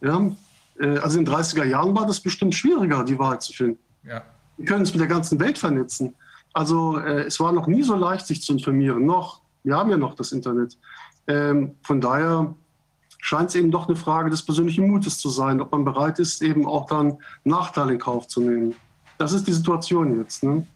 Ja, 0.00 0.30
äh, 0.78 0.98
also 0.98 1.18
in 1.18 1.24
den 1.24 1.34
30er 1.34 1.64
Jahren 1.64 1.94
war 1.96 2.06
das 2.06 2.20
bestimmt 2.20 2.54
schwieriger, 2.54 3.04
die 3.04 3.18
Wahrheit 3.18 3.42
zu 3.42 3.52
finden. 3.52 3.78
Ja. 4.04 4.22
Wir 4.58 4.66
können 4.66 4.80
uns 4.80 4.92
mit 4.92 5.00
der 5.00 5.08
ganzen 5.08 5.40
Welt 5.40 5.56
vernetzen. 5.56 6.14
Also 6.52 6.98
äh, 6.98 7.22
es 7.22 7.40
war 7.40 7.52
noch 7.52 7.66
nie 7.66 7.82
so 7.82 7.94
leicht, 7.94 8.26
sich 8.26 8.42
zu 8.42 8.52
informieren. 8.52 9.06
Noch, 9.06 9.40
wir 9.62 9.76
haben 9.76 9.90
ja 9.90 9.96
noch 9.96 10.14
das 10.14 10.32
Internet. 10.32 10.76
Ähm, 11.26 11.76
von 11.82 12.00
daher 12.00 12.54
scheint 13.20 13.50
es 13.50 13.54
eben 13.54 13.70
doch 13.70 13.86
eine 13.86 13.96
Frage 13.96 14.30
des 14.30 14.42
persönlichen 14.42 14.88
Mutes 14.88 15.18
zu 15.18 15.28
sein, 15.28 15.60
ob 15.60 15.72
man 15.72 15.84
bereit 15.84 16.18
ist, 16.18 16.42
eben 16.42 16.66
auch 16.66 16.86
dann 16.86 17.18
Nachteile 17.44 17.92
in 17.92 17.98
Kauf 17.98 18.26
zu 18.26 18.40
nehmen. 18.40 18.74
Das 19.18 19.32
ist 19.32 19.46
die 19.46 19.52
Situation 19.52 20.18
jetzt. 20.18 20.42
Ne? 20.42 20.66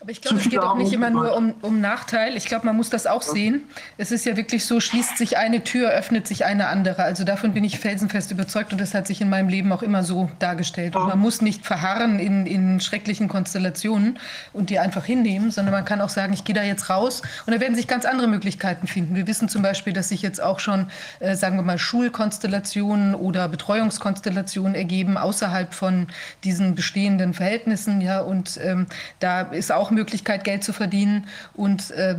Aber 0.00 0.12
ich 0.12 0.22
glaube, 0.22 0.36
es 0.38 0.48
geht 0.48 0.60
auch 0.60 0.76
nicht 0.76 0.92
immer 0.92 1.10
nur 1.10 1.36
um, 1.36 1.54
um 1.60 1.80
Nachteil. 1.80 2.36
Ich 2.36 2.44
glaube, 2.44 2.64
man 2.66 2.76
muss 2.76 2.88
das 2.88 3.08
auch 3.08 3.22
sehen. 3.22 3.64
Es 3.96 4.12
ist 4.12 4.24
ja 4.26 4.36
wirklich 4.36 4.64
so, 4.64 4.78
schließt 4.78 5.18
sich 5.18 5.38
eine 5.38 5.64
Tür, 5.64 5.90
öffnet 5.90 6.28
sich 6.28 6.44
eine 6.44 6.68
andere. 6.68 7.02
Also 7.02 7.24
davon 7.24 7.52
bin 7.52 7.64
ich 7.64 7.80
felsenfest 7.80 8.30
überzeugt 8.30 8.70
und 8.70 8.80
das 8.80 8.94
hat 8.94 9.08
sich 9.08 9.20
in 9.20 9.28
meinem 9.28 9.48
Leben 9.48 9.72
auch 9.72 9.82
immer 9.82 10.04
so 10.04 10.30
dargestellt. 10.38 10.94
Und 10.94 11.08
man 11.08 11.18
muss 11.18 11.42
nicht 11.42 11.66
verharren 11.66 12.20
in, 12.20 12.46
in 12.46 12.78
schrecklichen 12.80 13.26
Konstellationen 13.26 14.20
und 14.52 14.70
die 14.70 14.78
einfach 14.78 15.04
hinnehmen, 15.04 15.50
sondern 15.50 15.74
man 15.74 15.84
kann 15.84 16.00
auch 16.00 16.10
sagen, 16.10 16.32
ich 16.32 16.44
gehe 16.44 16.54
da 16.54 16.62
jetzt 16.62 16.90
raus 16.90 17.22
und 17.46 17.52
da 17.52 17.58
werden 17.58 17.74
sich 17.74 17.88
ganz 17.88 18.04
andere 18.04 18.28
Möglichkeiten 18.28 18.86
finden. 18.86 19.16
Wir 19.16 19.26
wissen 19.26 19.48
zum 19.48 19.62
Beispiel, 19.62 19.92
dass 19.92 20.10
sich 20.10 20.22
jetzt 20.22 20.40
auch 20.40 20.60
schon, 20.60 20.86
äh, 21.18 21.34
sagen 21.34 21.56
wir 21.56 21.64
mal, 21.64 21.78
Schulkonstellationen 21.78 23.16
oder 23.16 23.48
Betreuungskonstellationen 23.48 24.76
ergeben 24.76 25.16
außerhalb 25.16 25.74
von 25.74 26.06
diesen 26.44 26.76
bestehenden 26.76 27.34
Verhältnissen. 27.34 28.00
Ja, 28.00 28.20
und 28.20 28.60
ähm, 28.62 28.86
da 29.18 29.40
ist 29.40 29.72
auch 29.72 29.87
auch 29.88 29.90
Möglichkeit, 29.90 30.44
Geld 30.44 30.64
zu 30.64 30.72
verdienen. 30.72 31.24
Und 31.54 31.90
äh, 31.90 32.16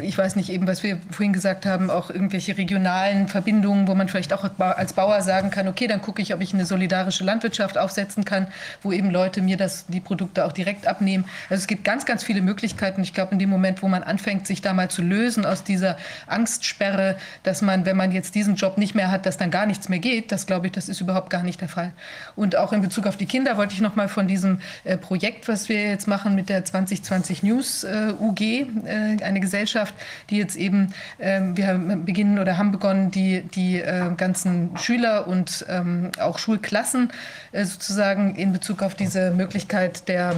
ich 0.00 0.16
weiß 0.18 0.36
nicht 0.36 0.50
eben, 0.50 0.66
was 0.66 0.82
wir 0.82 0.98
vorhin 1.10 1.32
gesagt 1.32 1.66
haben, 1.66 1.90
auch 1.90 2.10
irgendwelche 2.10 2.56
regionalen 2.56 3.28
Verbindungen, 3.28 3.86
wo 3.86 3.94
man 3.94 4.08
vielleicht 4.08 4.32
auch 4.32 4.48
als 4.58 4.92
Bauer 4.92 5.22
sagen 5.22 5.50
kann, 5.50 5.68
okay, 5.68 5.86
dann 5.86 6.02
gucke 6.02 6.20
ich, 6.20 6.34
ob 6.34 6.40
ich 6.40 6.52
eine 6.52 6.66
solidarische 6.66 7.24
Landwirtschaft 7.24 7.78
aufsetzen 7.78 8.24
kann, 8.24 8.48
wo 8.82 8.92
eben 8.92 9.10
Leute 9.10 9.42
mir 9.42 9.56
das, 9.56 9.86
die 9.86 10.00
Produkte 10.00 10.44
auch 10.44 10.52
direkt 10.52 10.86
abnehmen. 10.86 11.24
Also 11.48 11.62
es 11.62 11.66
gibt 11.66 11.84
ganz, 11.84 12.04
ganz 12.04 12.24
viele 12.24 12.42
Möglichkeiten. 12.42 13.02
Ich 13.02 13.14
glaube, 13.14 13.32
in 13.32 13.38
dem 13.38 13.50
Moment, 13.50 13.82
wo 13.82 13.88
man 13.88 14.02
anfängt, 14.02 14.46
sich 14.46 14.60
da 14.62 14.72
mal 14.72 14.90
zu 14.90 15.02
lösen 15.02 15.44
aus 15.44 15.64
dieser 15.64 15.96
Angstsperre, 16.26 17.16
dass 17.42 17.62
man, 17.62 17.86
wenn 17.86 17.96
man 17.96 18.12
jetzt 18.12 18.34
diesen 18.34 18.56
Job 18.56 18.78
nicht 18.78 18.94
mehr 18.94 19.10
hat, 19.10 19.26
dass 19.26 19.36
dann 19.36 19.50
gar 19.50 19.66
nichts 19.66 19.88
mehr 19.88 19.98
geht, 19.98 20.32
das 20.32 20.46
glaube 20.46 20.66
ich, 20.66 20.72
das 20.72 20.88
ist 20.88 21.00
überhaupt 21.00 21.30
gar 21.30 21.42
nicht 21.42 21.60
der 21.60 21.68
Fall. 21.68 21.92
Und 22.36 22.56
auch 22.56 22.72
in 22.72 22.82
Bezug 22.82 23.06
auf 23.06 23.16
die 23.16 23.26
Kinder 23.26 23.56
wollte 23.56 23.74
ich 23.74 23.80
noch 23.80 23.96
mal 23.96 24.08
von 24.08 24.26
diesem 24.26 24.60
äh, 24.84 24.96
Projekt, 24.96 25.48
was 25.48 25.68
wir 25.68 25.88
jetzt 25.88 26.08
machen 26.08 26.34
mit 26.34 26.48
der 26.48 26.64
2020 26.64 27.02
News 27.42 27.84
äh, 27.84 28.14
UG, 28.18 28.40
äh, 28.40 29.22
eine 29.22 29.40
Gesellschaft, 29.40 29.94
die 30.30 30.38
jetzt 30.38 30.56
eben, 30.56 30.94
ähm, 31.18 31.56
wir 31.56 31.74
beginnen 32.04 32.38
oder 32.38 32.58
haben 32.58 32.72
begonnen, 32.72 33.10
die, 33.10 33.42
die 33.42 33.80
äh, 33.80 34.10
ganzen 34.16 34.76
Schüler 34.78 35.26
und 35.26 35.64
ähm, 35.68 36.10
auch 36.20 36.38
Schulklassen 36.38 37.12
äh, 37.52 37.64
sozusagen 37.64 38.34
in 38.36 38.52
Bezug 38.52 38.82
auf 38.82 38.94
diese 38.94 39.30
Möglichkeit 39.30 40.08
der 40.08 40.34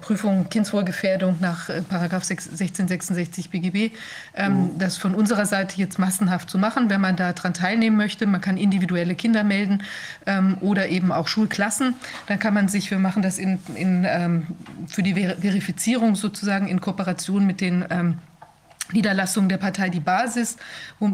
Prüfung 0.00 0.48
Kindswohlgefährdung 0.48 1.36
nach 1.40 1.68
äh, 1.68 1.82
Paragraph 1.82 2.28
1666 2.28 3.50
BGB, 3.50 3.94
ähm, 4.34 4.52
mhm. 4.52 4.78
das 4.78 4.96
von 4.96 5.14
unserer 5.14 5.46
Seite 5.46 5.76
jetzt 5.78 5.98
massenhaft 5.98 6.50
zu 6.50 6.58
machen, 6.58 6.90
wenn 6.90 7.00
man 7.00 7.16
daran 7.16 7.54
teilnehmen 7.54 7.96
möchte. 7.96 8.26
Man 8.26 8.40
kann 8.40 8.56
individuelle 8.56 9.14
Kinder 9.14 9.44
melden 9.44 9.82
ähm, 10.26 10.58
oder 10.60 10.88
eben 10.88 11.12
auch 11.12 11.28
Schulklassen. 11.28 11.94
Dann 12.26 12.38
kann 12.38 12.54
man 12.54 12.68
sich, 12.68 12.90
wir 12.90 12.98
machen 12.98 13.22
das 13.22 13.38
in, 13.38 13.58
in, 13.74 14.06
ähm, 14.08 14.46
für 14.86 15.02
die 15.02 15.14
Ver 15.14 15.36
Verifizierung 15.38 16.14
sozusagen 16.20 16.68
in 16.68 16.80
Kooperation 16.80 17.46
mit 17.46 17.60
den 17.60 17.84
ähm, 17.90 18.18
Niederlassungen 18.92 19.48
der 19.48 19.58
Partei 19.58 19.90
Die 19.90 20.00
Basis. 20.00 20.56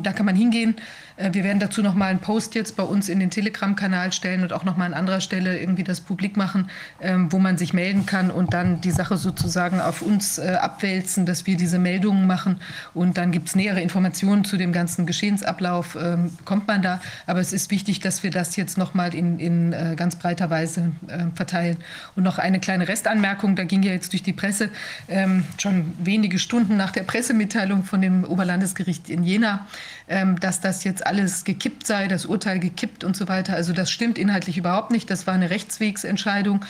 da 0.05 0.13
kann 0.13 0.27
man 0.27 0.37
hingehen 0.37 0.77
wir 1.17 1.45
werden 1.45 1.61
dazu 1.61 1.81
noch 1.81 1.95
mal 1.95 2.07
einen 2.07 2.19
Post 2.19 2.57
jetzt 2.57 2.77
bei 2.77 2.83
uns 2.83 3.09
in 3.09 3.21
den 3.21 3.31
Telegram-Kanal 3.31 4.13
stellen 4.13 4.43
und 4.43 4.53
auch 4.53 4.65
noch 4.65 4.77
mal 4.77 4.87
an 4.87 4.95
anderer 4.95 5.21
Stelle 5.21 5.59
irgendwie 5.61 5.85
das 5.85 6.01
publik 6.01 6.37
machen, 6.37 6.71
ähm, 7.01 7.31
wo 7.31 7.39
man 7.39 7.57
sich 7.57 7.73
melden 7.73 8.05
kann 8.05 8.33
und 8.33 8.53
dann 8.53 8.81
die 8.81 8.91
Sache 8.91 9.17
sozusagen 9.17 9.81
auf 9.81 10.03
uns 10.03 10.39
äh, 10.39 10.57
abwälzen, 10.61 11.25
dass 11.25 11.47
wir 11.47 11.57
diese 11.57 11.79
Meldungen 11.79 12.27
machen 12.27 12.61
und 12.95 13.17
dann 13.17 13.31
gibt 13.31 13.49
es 13.49 13.55
nähere 13.55 13.81
Informationen 13.81 14.45
zu 14.45 14.57
dem 14.57 14.73
ganzen 14.73 15.07
Geschehensablauf, 15.07 15.97
ähm, 16.01 16.33
kommt 16.45 16.67
man 16.67 16.83
da. 16.83 17.01
Aber 17.27 17.41
es 17.41 17.53
ist 17.53 17.71
wichtig, 17.71 18.01
dass 18.01 18.25
wir 18.25 18.33
das 18.33 18.57
jetzt 18.57 18.77
noch 18.77 18.95
mal 18.95 19.15
in, 19.15 19.39
in 19.39 19.73
äh, 19.73 19.95
ganz 19.97 20.17
breiter 20.17 20.51
Weise 20.51 20.93
verteilen. 21.35 21.77
Und 22.17 22.25
noch 22.25 22.39
eine 22.39 22.61
kleine 22.61 22.89
Restanmerkung, 22.89 23.57
da 23.57 23.65
ging 23.65 23.83
ja 23.83 23.93
jetzt 23.93 24.13
durch 24.13 24.23
die 24.23 24.33
Presse 24.33 24.71
ähm, 25.09 25.45
schon 25.59 25.95
wenige 25.99 26.39
Stunden 26.39 26.77
nach 26.77 26.91
der 26.91 27.03
Pressemitteilung 27.03 27.85
von 27.85 28.01
dem 28.01 28.25
Oberlandesgericht 28.25 29.09
in 29.09 29.23
Jena, 29.23 29.67
dass 30.07 30.61
das 30.61 30.85
jetzt 30.85 31.07
alles 31.07 31.45
gekippt 31.45 31.87
sei, 31.87 32.09
das 32.09 32.27
Urteil 32.27 32.59
gekippt 32.59 33.05
und 33.05 33.17
so 33.17 33.27
weiter. 33.27 33.55
Also 33.55 33.73
das 33.73 33.91
stimmt 33.91 34.19
inhaltlich 34.19 34.59
überhaupt 34.59 34.91
nicht. 34.91 35.09
Das 35.11 35.27
war 35.27 35.33
eine 35.33 35.49
Rechtswegsentscheidung 35.49 36.65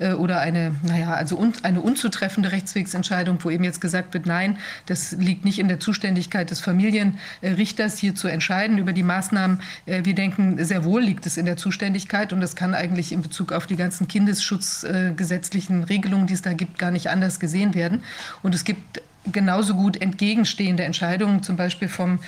äh, 0.00 0.12
oder 0.14 0.40
eine, 0.40 0.74
naja, 0.82 1.14
also 1.14 1.38
un, 1.38 1.52
eine 1.62 1.80
unzutreffende 1.80 2.50
Rechtswegsentscheidung, 2.50 3.38
wo 3.44 3.50
eben 3.50 3.62
jetzt 3.62 3.80
gesagt 3.80 4.14
wird, 4.14 4.26
nein, 4.26 4.58
das 4.86 5.12
liegt 5.12 5.44
nicht 5.44 5.58
in 5.58 5.68
der 5.68 5.78
Zuständigkeit 5.78 6.50
des 6.50 6.60
Familienrichters, 6.60 7.98
hier 7.98 8.14
zu 8.14 8.26
entscheiden 8.26 8.78
über 8.78 8.92
die 8.92 9.02
Maßnahmen. 9.02 9.60
Äh, 9.86 10.04
wir 10.04 10.14
denken, 10.14 10.62
sehr 10.64 10.84
wohl 10.84 11.02
liegt 11.02 11.26
es 11.26 11.36
in 11.36 11.46
der 11.46 11.56
Zuständigkeit 11.56 12.32
und 12.32 12.40
das 12.40 12.56
kann 12.56 12.74
eigentlich 12.74 13.12
in 13.12 13.22
Bezug 13.22 13.52
auf 13.52 13.66
die 13.66 13.76
ganzen 13.76 14.08
kindesschutzgesetzlichen 14.08 15.84
Regelungen, 15.84 16.26
die 16.26 16.34
es 16.34 16.42
da 16.42 16.54
gibt, 16.54 16.78
gar 16.78 16.90
nicht 16.90 17.08
anders 17.10 17.38
gesehen 17.38 17.74
werden. 17.74 18.02
Und 18.42 18.54
es 18.54 18.64
gibt 18.64 19.02
genauso 19.30 19.74
gut 19.74 20.00
entgegenstehende 20.00 20.82
Entscheidungen, 20.84 21.42
zum 21.42 21.56
Beispiel 21.56 21.88
vom 21.88 22.20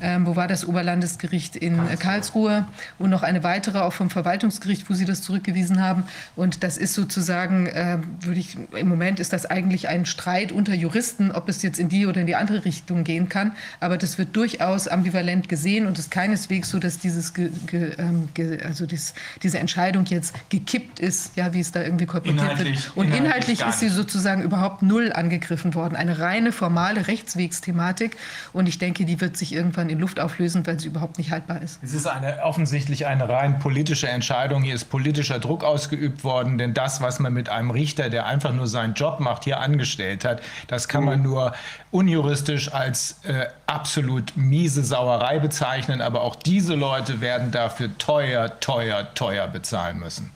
ähm, 0.00 0.26
wo 0.26 0.36
war 0.36 0.48
das 0.48 0.66
Oberlandesgericht 0.66 1.56
in 1.56 1.76
Karlsruhe. 1.98 2.28
Karlsruhe 2.28 2.66
und 2.98 3.10
noch 3.10 3.22
eine 3.22 3.42
weitere 3.42 3.80
auch 3.80 3.92
vom 3.92 4.10
Verwaltungsgericht, 4.10 4.88
wo 4.90 4.94
sie 4.94 5.04
das 5.04 5.22
zurückgewiesen 5.22 5.82
haben. 5.82 6.04
Und 6.36 6.62
das 6.62 6.76
ist 6.76 6.94
sozusagen, 6.94 7.66
äh, 7.66 7.98
würde 8.20 8.40
ich, 8.40 8.56
im 8.76 8.88
Moment 8.88 9.20
ist 9.20 9.32
das 9.32 9.46
eigentlich 9.46 9.88
ein 9.88 10.06
Streit 10.06 10.52
unter 10.52 10.74
Juristen, 10.74 11.30
ob 11.30 11.48
es 11.48 11.62
jetzt 11.62 11.78
in 11.78 11.88
die 11.88 12.06
oder 12.06 12.20
in 12.20 12.26
die 12.26 12.36
andere 12.36 12.64
Richtung 12.64 13.04
gehen 13.04 13.28
kann. 13.28 13.52
Aber 13.80 13.98
das 13.98 14.18
wird 14.18 14.34
durchaus 14.36 14.88
ambivalent 14.88 15.48
gesehen 15.48 15.86
und 15.86 15.98
es 15.98 16.06
ist 16.06 16.10
keineswegs 16.10 16.70
so, 16.70 16.78
dass 16.78 16.98
dieses, 16.98 17.34
ge, 17.34 17.50
ge, 17.66 17.92
ähm, 17.98 18.28
ge, 18.34 18.62
also 18.62 18.86
dies, 18.86 19.14
diese 19.42 19.58
Entscheidung 19.58 20.04
jetzt 20.06 20.34
gekippt 20.48 21.00
ist, 21.00 21.36
ja, 21.36 21.52
wie 21.52 21.60
es 21.60 21.72
da 21.72 21.82
irgendwie 21.82 22.06
kolportiert 22.06 22.58
wird. 22.58 22.92
Und 22.94 23.06
inhaltlich, 23.06 23.60
inhaltlich 23.60 23.60
ist 23.66 23.80
sie 23.80 23.88
sozusagen 23.88 24.42
überhaupt 24.42 24.82
null 24.82 25.12
angegriffen 25.12 25.74
worden. 25.74 25.96
Eine 25.96 26.18
reine 26.18 26.52
formale 26.52 27.06
Rechtswegsthematik. 27.06 28.16
Und 28.52 28.68
ich 28.68 28.78
denke, 28.78 29.04
die 29.04 29.20
wird 29.20 29.36
sich 29.36 29.54
irgendwann 29.54 29.87
dann 29.88 29.96
in 29.96 30.00
Luft 30.00 30.20
auflösen, 30.20 30.66
weil 30.66 30.78
sie 30.78 30.88
überhaupt 30.88 31.18
nicht 31.18 31.30
haltbar 31.30 31.62
ist. 31.62 31.82
Es 31.82 31.94
ist 31.94 32.06
eine, 32.06 32.42
offensichtlich 32.42 33.06
eine 33.06 33.28
rein 33.28 33.58
politische 33.58 34.08
Entscheidung. 34.08 34.62
Hier 34.62 34.74
ist 34.74 34.86
politischer 34.86 35.38
Druck 35.38 35.64
ausgeübt 35.64 36.24
worden, 36.24 36.58
denn 36.58 36.74
das, 36.74 37.00
was 37.00 37.18
man 37.18 37.32
mit 37.32 37.48
einem 37.48 37.70
Richter, 37.70 38.10
der 38.10 38.26
einfach 38.26 38.52
nur 38.52 38.66
seinen 38.66 38.94
Job 38.94 39.20
macht, 39.20 39.44
hier 39.44 39.60
angestellt 39.60 40.24
hat, 40.24 40.40
das 40.66 40.88
kann 40.88 41.04
man 41.04 41.22
nur 41.22 41.52
unjuristisch 41.90 42.72
als 42.72 43.20
äh, 43.24 43.46
absolut 43.66 44.36
miese 44.36 44.84
Sauerei 44.84 45.38
bezeichnen. 45.38 46.00
Aber 46.00 46.22
auch 46.22 46.36
diese 46.36 46.74
Leute 46.74 47.20
werden 47.20 47.50
dafür 47.50 47.96
teuer, 47.98 48.60
teuer, 48.60 49.14
teuer 49.14 49.48
bezahlen 49.48 49.98
müssen. 49.98 50.32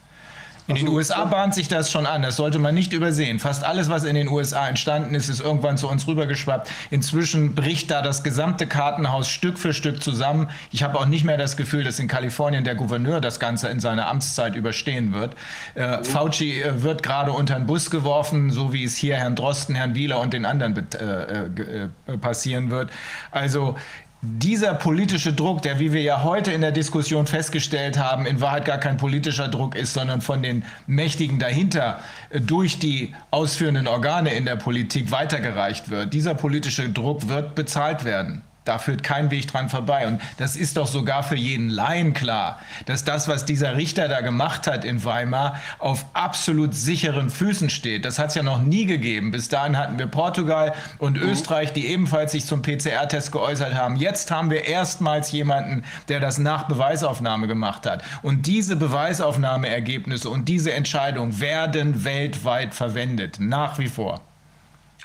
In 0.68 0.76
den 0.76 0.88
USA 0.88 1.24
bahnt 1.24 1.54
sich 1.54 1.68
das 1.68 1.90
schon 1.90 2.06
an, 2.06 2.22
das 2.22 2.36
sollte 2.36 2.58
man 2.58 2.74
nicht 2.74 2.92
übersehen. 2.92 3.40
Fast 3.40 3.64
alles, 3.64 3.88
was 3.88 4.04
in 4.04 4.14
den 4.14 4.28
USA 4.28 4.68
entstanden 4.68 5.14
ist, 5.14 5.28
ist 5.28 5.40
irgendwann 5.40 5.76
zu 5.76 5.88
uns 5.88 6.06
rübergeschwappt. 6.06 6.70
Inzwischen 6.90 7.54
bricht 7.54 7.90
da 7.90 8.00
das 8.00 8.22
gesamte 8.22 8.66
Kartenhaus 8.66 9.28
Stück 9.28 9.58
für 9.58 9.74
Stück 9.74 10.02
zusammen. 10.02 10.48
Ich 10.70 10.82
habe 10.82 10.98
auch 10.98 11.06
nicht 11.06 11.24
mehr 11.24 11.36
das 11.36 11.56
Gefühl, 11.56 11.82
dass 11.82 11.98
in 11.98 12.06
Kalifornien 12.06 12.62
der 12.62 12.76
Gouverneur 12.76 13.20
das 13.20 13.40
Ganze 13.40 13.68
in 13.68 13.80
seiner 13.80 14.06
Amtszeit 14.06 14.54
überstehen 14.54 15.12
wird. 15.12 15.34
Äh, 15.74 15.98
mhm. 15.98 16.04
Fauci 16.04 16.62
äh, 16.62 16.82
wird 16.82 17.02
gerade 17.02 17.32
unter 17.32 17.56
den 17.56 17.66
Bus 17.66 17.90
geworfen, 17.90 18.50
so 18.50 18.72
wie 18.72 18.84
es 18.84 18.96
hier 18.96 19.16
Herrn 19.16 19.34
Drosten, 19.34 19.74
Herrn 19.74 19.94
Wieler 19.94 20.20
und 20.20 20.32
den 20.32 20.44
anderen 20.44 20.76
äh, 20.76 21.04
äh, 21.04 21.88
äh, 22.06 22.18
passieren 22.18 22.70
wird. 22.70 22.90
Also 23.30 23.76
dieser 24.24 24.74
politische 24.74 25.32
Druck, 25.32 25.62
der, 25.62 25.80
wie 25.80 25.92
wir 25.92 26.02
ja 26.02 26.22
heute 26.22 26.52
in 26.52 26.60
der 26.60 26.70
Diskussion 26.70 27.26
festgestellt 27.26 27.98
haben, 27.98 28.24
in 28.24 28.40
Wahrheit 28.40 28.64
gar 28.64 28.78
kein 28.78 28.96
politischer 28.96 29.48
Druck 29.48 29.74
ist, 29.74 29.94
sondern 29.94 30.20
von 30.20 30.42
den 30.42 30.64
Mächtigen 30.86 31.40
dahinter 31.40 31.98
äh, 32.30 32.40
durch 32.40 32.78
die 32.78 33.14
ausführenden 33.32 33.88
Organe 33.88 34.32
in 34.32 34.44
der 34.44 34.54
Politik 34.54 35.10
weitergereicht 35.10 35.90
wird, 35.90 36.14
dieser 36.14 36.34
politische 36.34 36.88
Druck 36.88 37.28
wird 37.28 37.56
bezahlt 37.56 38.04
werden. 38.04 38.42
Da 38.64 38.78
führt 38.78 39.02
kein 39.02 39.30
Weg 39.30 39.48
dran 39.48 39.68
vorbei. 39.68 40.06
Und 40.06 40.20
das 40.36 40.56
ist 40.56 40.76
doch 40.76 40.86
sogar 40.86 41.22
für 41.22 41.36
jeden 41.36 41.68
Laien 41.68 42.14
klar, 42.14 42.60
dass 42.86 43.04
das, 43.04 43.26
was 43.28 43.44
dieser 43.44 43.76
Richter 43.76 44.08
da 44.08 44.20
gemacht 44.20 44.66
hat 44.66 44.84
in 44.84 45.04
Weimar, 45.04 45.60
auf 45.78 46.06
absolut 46.12 46.74
sicheren 46.74 47.30
Füßen 47.30 47.70
steht. 47.70 48.04
Das 48.04 48.18
hat 48.18 48.28
es 48.28 48.34
ja 48.34 48.42
noch 48.42 48.62
nie 48.62 48.86
gegeben. 48.86 49.32
Bis 49.32 49.48
dahin 49.48 49.76
hatten 49.76 49.98
wir 49.98 50.06
Portugal 50.06 50.74
und 50.98 51.16
mhm. 51.16 51.30
Österreich, 51.30 51.72
die 51.72 51.86
ebenfalls 51.86 52.32
sich 52.32 52.46
zum 52.46 52.62
PCR-Test 52.62 53.32
geäußert 53.32 53.74
haben. 53.74 53.96
Jetzt 53.96 54.30
haben 54.30 54.50
wir 54.50 54.64
erstmals 54.64 55.32
jemanden, 55.32 55.84
der 56.08 56.20
das 56.20 56.38
nach 56.38 56.68
Beweisaufnahme 56.68 57.48
gemacht 57.48 57.86
hat. 57.86 58.02
Und 58.22 58.46
diese 58.46 58.76
Beweisaufnahmeergebnisse 58.76 60.30
und 60.30 60.48
diese 60.48 60.72
Entscheidung 60.72 61.40
werden 61.40 62.04
weltweit 62.04 62.74
verwendet, 62.74 63.36
nach 63.40 63.78
wie 63.78 63.88
vor. 63.88 64.20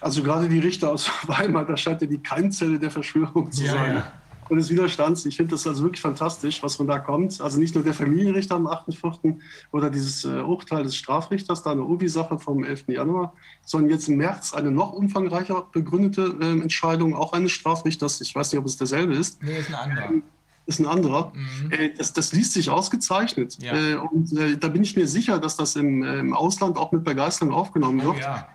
Also 0.02 0.24
gerade 0.24 0.48
die 0.48 0.60
Richter 0.60 0.92
aus 0.92 1.10
Weimar, 1.28 1.66
da 1.66 1.78
scheint 1.78 2.02
ja 2.02 2.08
die 2.08 2.20
Keimzelle 2.20 2.80
der 2.80 2.92
Verschwörung 2.92 3.52
zu 3.52 3.64
ja, 3.64 3.72
sein. 3.72 3.96
Ja. 3.96 4.12
Und 4.50 4.58
des 4.58 4.70
Widerstands. 4.70 5.26
Ich 5.26 5.36
finde 5.36 5.52
das 5.52 5.68
also 5.68 5.84
wirklich 5.84 6.02
fantastisch, 6.02 6.64
was 6.64 6.78
von 6.78 6.88
da 6.88 7.00
kommt. 7.00 7.42
Also 7.42 7.60
nicht 7.60 7.76
nur 7.76 7.84
der 7.84 7.94
Familienrichter 7.94 8.56
am 8.56 8.66
8.4. 8.66 9.36
oder 9.74 9.90
dieses 9.90 10.24
äh, 10.24 10.40
Urteil 10.40 10.84
des 10.84 10.96
Strafrichters, 10.96 11.64
da 11.64 11.72
eine 11.72 11.84
Ubi-Sache 11.84 12.40
vom 12.40 12.64
11. 12.64 12.88
Januar, 12.88 13.34
sondern 13.66 13.92
jetzt 13.92 14.08
im 14.08 14.16
März 14.16 14.54
eine 14.54 14.72
noch 14.72 14.94
umfangreicher 14.94 15.68
begründete 15.74 16.38
äh, 16.40 16.62
Entscheidung, 16.62 17.14
auch 17.14 17.34
eines 17.34 17.52
Strafrichters. 17.52 18.22
Ich 18.22 18.34
weiß 18.34 18.54
nicht, 18.54 18.60
ob 18.60 18.66
es 18.66 18.78
derselbe 18.78 19.16
ist. 19.16 19.44
Nee, 19.44 19.60
ist 19.60 19.68
ein 19.68 19.76
anderer. 19.76 20.06
Ähm, 20.06 20.24
ist 20.66 20.80
ein 20.80 20.86
anderer. 20.86 21.34
Mhm. 21.34 21.72
Äh, 21.72 21.94
das, 21.98 22.14
das, 22.14 22.32
liest 22.32 22.54
sich 22.54 22.70
ausgezeichnet. 22.70 23.58
Ja. 23.62 23.76
Äh, 23.76 23.96
und 23.96 24.32
äh, 24.32 24.58
da 24.58 24.70
bin 24.70 24.82
ich 24.82 24.96
mir 24.96 25.08
sicher, 25.08 25.40
dass 25.40 25.58
das 25.58 25.76
im, 25.76 26.04
im 26.04 26.34
Ausland 26.34 26.78
auch 26.78 26.94
mit 26.94 27.04
Begeisterung 27.04 27.54
aufgenommen 27.54 28.00
oh 28.02 28.14
wird. 28.14 28.18
Oh, 28.20 28.22
ja 28.22 28.48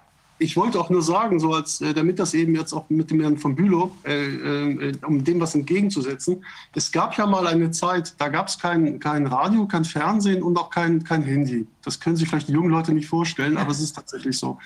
ich 0.42 0.56
wollte 0.56 0.80
auch 0.80 0.90
nur 0.90 1.02
sagen, 1.02 1.38
so 1.40 1.54
als 1.54 1.80
äh, 1.80 1.94
damit 1.94 2.18
das 2.18 2.34
eben 2.34 2.54
jetzt 2.54 2.72
auch 2.72 2.88
mit 2.88 3.10
dem 3.10 3.20
Herrn 3.20 3.38
von 3.38 3.54
Bülow, 3.54 3.92
äh, 4.04 4.26
äh, 4.26 4.92
um 5.06 5.22
dem 5.24 5.40
was 5.40 5.54
entgegenzusetzen. 5.54 6.44
Es 6.74 6.90
gab 6.90 7.16
ja 7.16 7.26
mal 7.26 7.46
eine 7.46 7.70
Zeit, 7.70 8.14
da 8.18 8.28
gab 8.28 8.48
es 8.48 8.58
kein, 8.58 8.98
kein 8.98 9.26
Radio, 9.26 9.66
kein 9.66 9.84
Fernsehen 9.84 10.42
und 10.42 10.58
auch 10.58 10.70
kein, 10.70 11.04
kein 11.04 11.22
Handy. 11.22 11.66
Das 11.84 12.00
können 12.00 12.16
sich 12.16 12.28
vielleicht 12.28 12.48
die 12.48 12.52
jungen 12.52 12.70
Leute 12.70 12.92
nicht 12.92 13.06
vorstellen, 13.06 13.56
aber 13.56 13.70
es 13.70 13.80
ist 13.80 13.94
tatsächlich 13.94 14.38
so. 14.38 14.58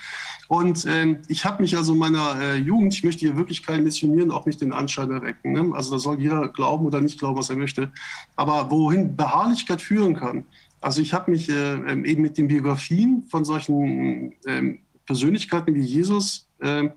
Und 0.47 0.85
ähm, 0.87 1.19
ich 1.27 1.45
habe 1.45 1.61
mich 1.61 1.75
also 1.75 1.93
meiner 1.93 2.39
äh, 2.41 2.55
Jugend, 2.55 2.93
ich 2.93 3.03
möchte 3.03 3.21
hier 3.21 3.35
wirklich 3.35 3.65
keinen 3.65 3.83
missionieren, 3.83 4.31
auch 4.31 4.45
nicht 4.45 4.61
den 4.61 4.71
Anschein 4.71 5.11
erwecken. 5.11 5.53
Ne? 5.53 5.71
Also 5.73 5.91
da 5.91 5.99
soll 5.99 6.19
jeder 6.19 6.47
glauben 6.47 6.85
oder 6.85 7.01
nicht 7.01 7.19
glauben, 7.19 7.37
was 7.37 7.49
er 7.49 7.57
möchte. 7.57 7.91
Aber 8.35 8.71
wohin 8.71 9.15
Beharrlichkeit 9.15 9.81
führen 9.81 10.15
kann. 10.15 10.45
Also 10.79 11.01
ich 11.01 11.13
habe 11.13 11.31
mich 11.31 11.49
äh, 11.49 11.73
eben 12.03 12.21
mit 12.21 12.37
den 12.37 12.47
Biografien 12.47 13.25
von 13.29 13.43
solchen 13.43 14.33
ähm, 14.45 14.79
Persönlichkeiten 15.07 15.73
wie 15.73 15.81
Jesus 15.81 16.47
äh, 16.59 16.89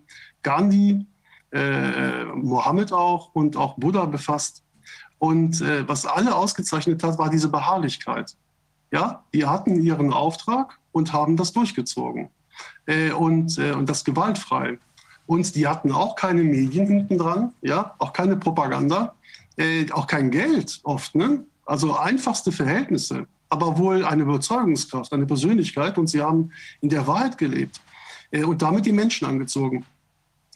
Gandhi, 0.42 1.06
äh, 1.52 2.24
Mohammed 2.24 2.92
auch 2.92 3.30
und 3.32 3.56
auch 3.56 3.76
Buddha 3.76 4.04
befasst. 4.04 4.62
Und 5.18 5.60
äh, 5.60 5.88
was 5.88 6.06
alle 6.06 6.34
ausgezeichnet 6.34 7.02
hat, 7.02 7.18
war 7.18 7.30
diese 7.30 7.48
Beharrlichkeit. 7.48 8.36
Ja, 8.92 9.24
die 9.32 9.46
hatten 9.46 9.80
ihren 9.80 10.12
Auftrag 10.12 10.78
und 10.92 11.12
haben 11.12 11.36
das 11.36 11.52
durchgezogen. 11.52 12.30
Äh, 12.86 13.12
und, 13.12 13.58
äh, 13.58 13.72
und 13.72 13.88
das 13.88 14.04
gewaltfrei. 14.04 14.78
Und 15.26 15.54
die 15.54 15.68
hatten 15.68 15.92
auch 15.92 16.16
keine 16.16 16.42
Medien 16.42 16.86
hinten 16.88 17.18
dran, 17.18 17.52
ja, 17.62 17.94
auch 17.98 18.12
keine 18.12 18.36
Propaganda, 18.36 19.14
äh, 19.56 19.90
auch 19.92 20.06
kein 20.06 20.30
Geld 20.30 20.80
oft, 20.82 21.14
ne? 21.14 21.44
Also 21.64 21.96
einfachste 21.96 22.50
Verhältnisse, 22.50 23.28
aber 23.48 23.78
wohl 23.78 24.04
eine 24.04 24.24
Überzeugungskraft, 24.24 25.12
eine 25.12 25.26
Persönlichkeit 25.26 25.98
und 25.98 26.08
sie 26.08 26.20
haben 26.20 26.50
in 26.80 26.88
der 26.88 27.06
Wahrheit 27.06 27.38
gelebt 27.38 27.80
und 28.32 28.62
damit 28.62 28.86
die 28.86 28.92
Menschen 28.92 29.26
angezogen. 29.26 29.84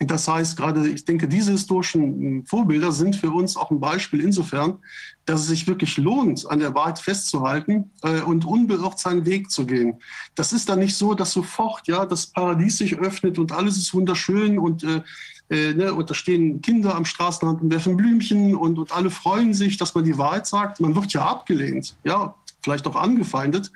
Das 0.01 0.27
heißt, 0.27 0.57
gerade, 0.57 0.89
ich 0.89 1.05
denke, 1.05 1.29
diese 1.29 1.53
historischen 1.53 2.03
hm, 2.03 2.47
Vorbilder 2.47 2.91
sind 2.91 3.15
für 3.15 3.31
uns 3.31 3.57
auch 3.57 3.71
ein 3.71 3.79
Beispiel 3.79 4.21
insofern, 4.21 4.79
dass 5.25 5.43
es 5.43 5.47
sich 5.47 5.67
wirklich 5.69 5.97
lohnt, 5.97 6.51
an 6.51 6.59
der 6.59 6.75
Wahrheit 6.75 6.99
festzuhalten 6.99 7.93
äh, 8.03 8.21
und 8.21 8.45
unbeirrt 8.45 8.99
seinen 8.99 9.25
Weg 9.25 9.53
zu 9.53 9.67
gehen. 9.67 10.01
Das 10.35 10.53
ist 10.53 10.69
dann 10.69 10.81
nicht 10.81 10.97
so, 10.97 11.15
dass 11.15 11.33
sofort 11.33 11.87
ja 11.87 12.07
das 12.07 12.27
Paradies 12.27 12.79
sich 12.79 12.99
öffnet 12.99 13.39
und 13.39 13.53
alles 13.53 13.77
ist 13.77 13.95
wunderschön 13.95 14.59
und 14.59 14.83
äh, 14.83 15.03
äh, 15.51 15.75
ne, 15.75 15.95
und 15.95 16.11
da 16.11 16.15
stehen 16.15 16.61
Kinder 16.61 16.95
am 16.97 17.05
Straßenrand 17.05 17.63
und 17.63 17.71
werfen 17.71 17.97
Blümchen 17.97 18.57
und, 18.57 18.79
und 18.79 18.93
alle 18.93 19.11
freuen 19.11 19.55
sich, 19.55 19.77
dass 19.77 19.95
man 19.95 20.05
die 20.05 20.19
Wahrheit 20.19 20.47
sagt. 20.47 20.81
Man 20.81 20.97
wird 20.97 21.13
ja 21.13 21.25
abgelehnt, 21.25 21.95
ja, 22.03 22.35
vielleicht 22.63 22.87
auch 22.87 22.97
angefeindet. 22.97 23.71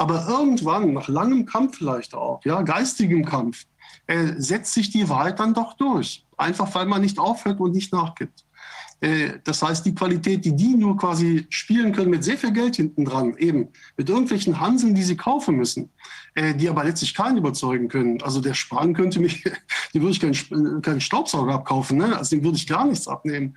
Aber 0.00 0.26
irgendwann, 0.26 0.94
nach 0.94 1.08
langem 1.08 1.44
Kampf 1.44 1.76
vielleicht 1.76 2.14
auch, 2.14 2.42
ja, 2.46 2.62
geistigem 2.62 3.22
Kampf, 3.22 3.66
äh, 4.06 4.32
setzt 4.38 4.72
sich 4.72 4.88
die 4.88 5.10
Wahrheit 5.10 5.38
dann 5.38 5.52
doch 5.52 5.74
durch. 5.74 6.26
Einfach 6.38 6.74
weil 6.74 6.86
man 6.86 7.02
nicht 7.02 7.18
aufhört 7.18 7.60
und 7.60 7.72
nicht 7.72 7.92
nachgibt. 7.92 8.46
Äh, 9.02 9.40
das 9.44 9.60
heißt, 9.60 9.84
die 9.84 9.94
Qualität, 9.94 10.46
die 10.46 10.56
die 10.56 10.74
nur 10.74 10.96
quasi 10.96 11.46
spielen 11.50 11.92
können 11.92 12.08
mit 12.08 12.24
sehr 12.24 12.38
viel 12.38 12.52
Geld 12.52 12.76
hinten 12.76 13.04
dran, 13.04 13.36
eben 13.36 13.68
mit 13.98 14.08
irgendwelchen 14.08 14.58
Hanseln, 14.58 14.94
die 14.94 15.02
sie 15.02 15.18
kaufen 15.18 15.56
müssen, 15.56 15.90
äh, 16.34 16.54
die 16.54 16.70
aber 16.70 16.84
letztlich 16.84 17.12
keinen 17.12 17.36
überzeugen 17.36 17.88
können. 17.88 18.22
Also 18.22 18.40
der 18.40 18.54
Spahn 18.54 18.94
könnte 18.94 19.20
mich, 19.20 19.44
die 19.92 20.00
würde 20.00 20.12
ich 20.12 20.20
keinen, 20.20 20.80
keinen 20.80 21.02
Staubsauger 21.02 21.52
abkaufen, 21.52 21.98
ne? 21.98 22.16
also 22.16 22.34
dem 22.36 22.42
würde 22.42 22.56
ich 22.56 22.66
gar 22.66 22.86
nichts 22.86 23.06
abnehmen. 23.06 23.54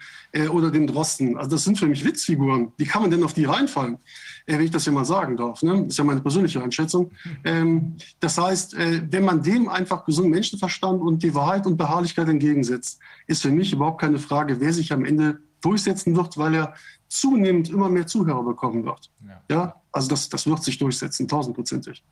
Oder 0.50 0.72
den 0.72 0.88
Drosten. 0.88 1.38
Also 1.38 1.52
das 1.52 1.64
sind 1.64 1.78
für 1.78 1.86
mich 1.86 2.04
Witzfiguren. 2.04 2.74
Wie 2.78 2.86
kann 2.86 3.04
man 3.04 3.12
denn 3.12 3.24
auf 3.24 3.34
die 3.34 3.46
reinfallen? 3.46 4.00
Wenn 4.46 4.62
ich 4.62 4.72
das 4.72 4.86
ja 4.86 4.92
mal 4.92 5.06
sagen 5.06 5.38
darf. 5.38 5.62
Ne? 5.64 5.84
Das 5.84 5.88
ist 5.88 5.98
ja 5.98 6.04
meine 6.04 6.22
persönliche 6.22 6.62
Einschätzung. 6.62 7.12
Ähm, 7.44 7.96
das 8.20 8.38
heißt, 8.38 8.74
äh, 8.76 9.02
wenn 9.10 9.26
man 9.26 9.42
dem 9.42 9.70
einfach 9.70 10.06
gesunden 10.06 10.32
Menschenverstand 10.32 11.02
und 11.02 11.24
die 11.24 11.34
Wahrheit 11.34 11.66
und 11.66 11.78
Beharrlichkeit 11.78 12.28
entgegensetzt, 12.28 13.00
ist 13.28 13.42
für 13.42 13.52
mich 13.52 13.74
überhaupt 13.74 14.02
keine 14.02 14.20
Frage, 14.20 14.60
wer 14.60 14.74
sich 14.74 14.92
am 14.92 15.06
Ende 15.06 15.40
durchsetzen 15.62 16.16
wird, 16.16 16.38
weil 16.38 16.56
er 16.56 16.74
zunehmend 17.08 17.70
immer 17.70 17.90
mehr 17.90 18.08
Zuhörer 18.08 18.44
bekommen 18.44 18.84
wird. 18.86 19.12
Ja, 19.26 19.42
ja? 19.50 19.76
also 19.92 20.10
das, 20.10 20.28
das 20.30 20.46
wird 20.48 20.64
sich 20.64 20.78
durchsetzen, 20.78 21.28
tausendprozentig. 21.28 22.04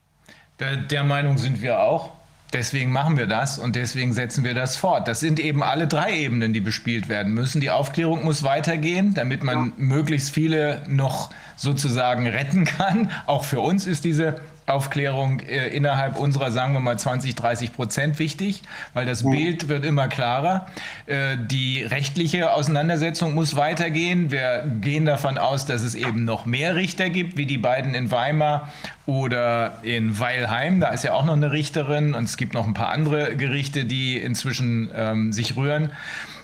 Der, 0.59 0.77
der 0.77 1.03
Meinung 1.03 1.37
sind 1.37 1.61
wir 1.61 1.79
auch. 1.79 2.20
Deswegen 2.53 2.91
machen 2.91 3.17
wir 3.17 3.27
das 3.27 3.57
und 3.57 3.77
deswegen 3.77 4.11
setzen 4.11 4.43
wir 4.43 4.53
das 4.53 4.75
fort. 4.75 5.07
Das 5.07 5.21
sind 5.21 5.39
eben 5.39 5.63
alle 5.63 5.87
drei 5.87 6.17
Ebenen, 6.17 6.51
die 6.51 6.59
bespielt 6.59 7.07
werden 7.07 7.33
müssen. 7.33 7.61
Die 7.61 7.69
Aufklärung 7.69 8.25
muss 8.25 8.43
weitergehen, 8.43 9.13
damit 9.13 9.41
man 9.41 9.67
ja. 9.67 9.71
möglichst 9.77 10.33
viele 10.33 10.81
noch 10.87 11.29
sozusagen 11.55 12.27
retten 12.27 12.65
kann. 12.65 13.09
Auch 13.25 13.45
für 13.45 13.61
uns 13.61 13.87
ist 13.87 14.03
diese 14.03 14.41
Aufklärung 14.71 15.39
äh, 15.41 15.67
innerhalb 15.67 16.17
unserer, 16.17 16.51
sagen 16.51 16.73
wir 16.73 16.79
mal, 16.79 16.97
20, 16.97 17.35
30 17.35 17.73
Prozent 17.73 18.19
wichtig, 18.19 18.61
weil 18.93 19.05
das 19.05 19.23
mhm. 19.23 19.31
Bild 19.31 19.67
wird 19.67 19.85
immer 19.85 20.07
klarer. 20.07 20.67
Äh, 21.05 21.37
die 21.39 21.83
rechtliche 21.83 22.53
Auseinandersetzung 22.53 23.33
muss 23.33 23.55
weitergehen. 23.55 24.31
Wir 24.31 24.63
gehen 24.81 25.05
davon 25.05 25.37
aus, 25.37 25.65
dass 25.65 25.81
es 25.81 25.95
eben 25.95 26.25
noch 26.25 26.45
mehr 26.45 26.75
Richter 26.75 27.09
gibt, 27.09 27.37
wie 27.37 27.45
die 27.45 27.57
beiden 27.57 27.93
in 27.93 28.11
Weimar 28.11 28.69
oder 29.05 29.79
in 29.83 30.19
Weilheim. 30.19 30.79
Da 30.79 30.89
ist 30.89 31.03
ja 31.03 31.13
auch 31.13 31.25
noch 31.25 31.35
eine 31.35 31.51
Richterin 31.51 32.13
und 32.13 32.25
es 32.25 32.37
gibt 32.37 32.53
noch 32.53 32.67
ein 32.67 32.73
paar 32.73 32.89
andere 32.89 33.35
Gerichte, 33.35 33.85
die 33.85 34.17
inzwischen 34.17 34.89
ähm, 34.95 35.33
sich 35.33 35.55
rühren. 35.55 35.91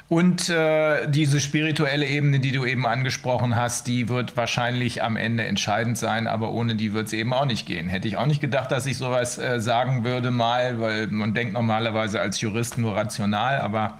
Und 0.10 0.48
äh, 0.48 1.10
diese 1.10 1.42
spirituelle 1.42 2.06
Ebene, 2.06 2.40
die 2.40 2.54
du 2.54 2.66
eben 2.66 2.88
angesprochen 2.88 3.58
hast, 3.58 3.88
die 3.88 4.08
wird 4.08 4.38
wahrscheinlich 4.38 5.04
am 5.04 5.18
Ende 5.18 5.46
entscheidend 5.46 5.98
sein, 5.98 6.28
aber 6.28 6.52
ohne 6.52 6.76
die 6.76 6.94
wird 6.94 7.08
es 7.08 7.14
eben 7.14 7.34
auch 7.34 7.44
nicht 7.44 7.66
gehen. 7.66 7.90
Hätte 7.90 8.08
ich 8.08 8.16
auch 8.16 8.26
nicht 8.26 8.40
gedacht, 8.40 8.72
dass 8.72 8.86
ich 8.86 8.98
sowas 8.98 9.38
äh, 9.38 9.60
sagen 9.60 10.06
würde 10.06 10.32
mal, 10.32 10.80
weil 10.80 11.08
man 11.08 11.34
denkt 11.34 11.54
normalerweise 11.54 12.22
als 12.22 12.40
Jurist 12.40 12.78
nur 12.78 12.96
rational, 12.96 13.60
aber 13.60 14.00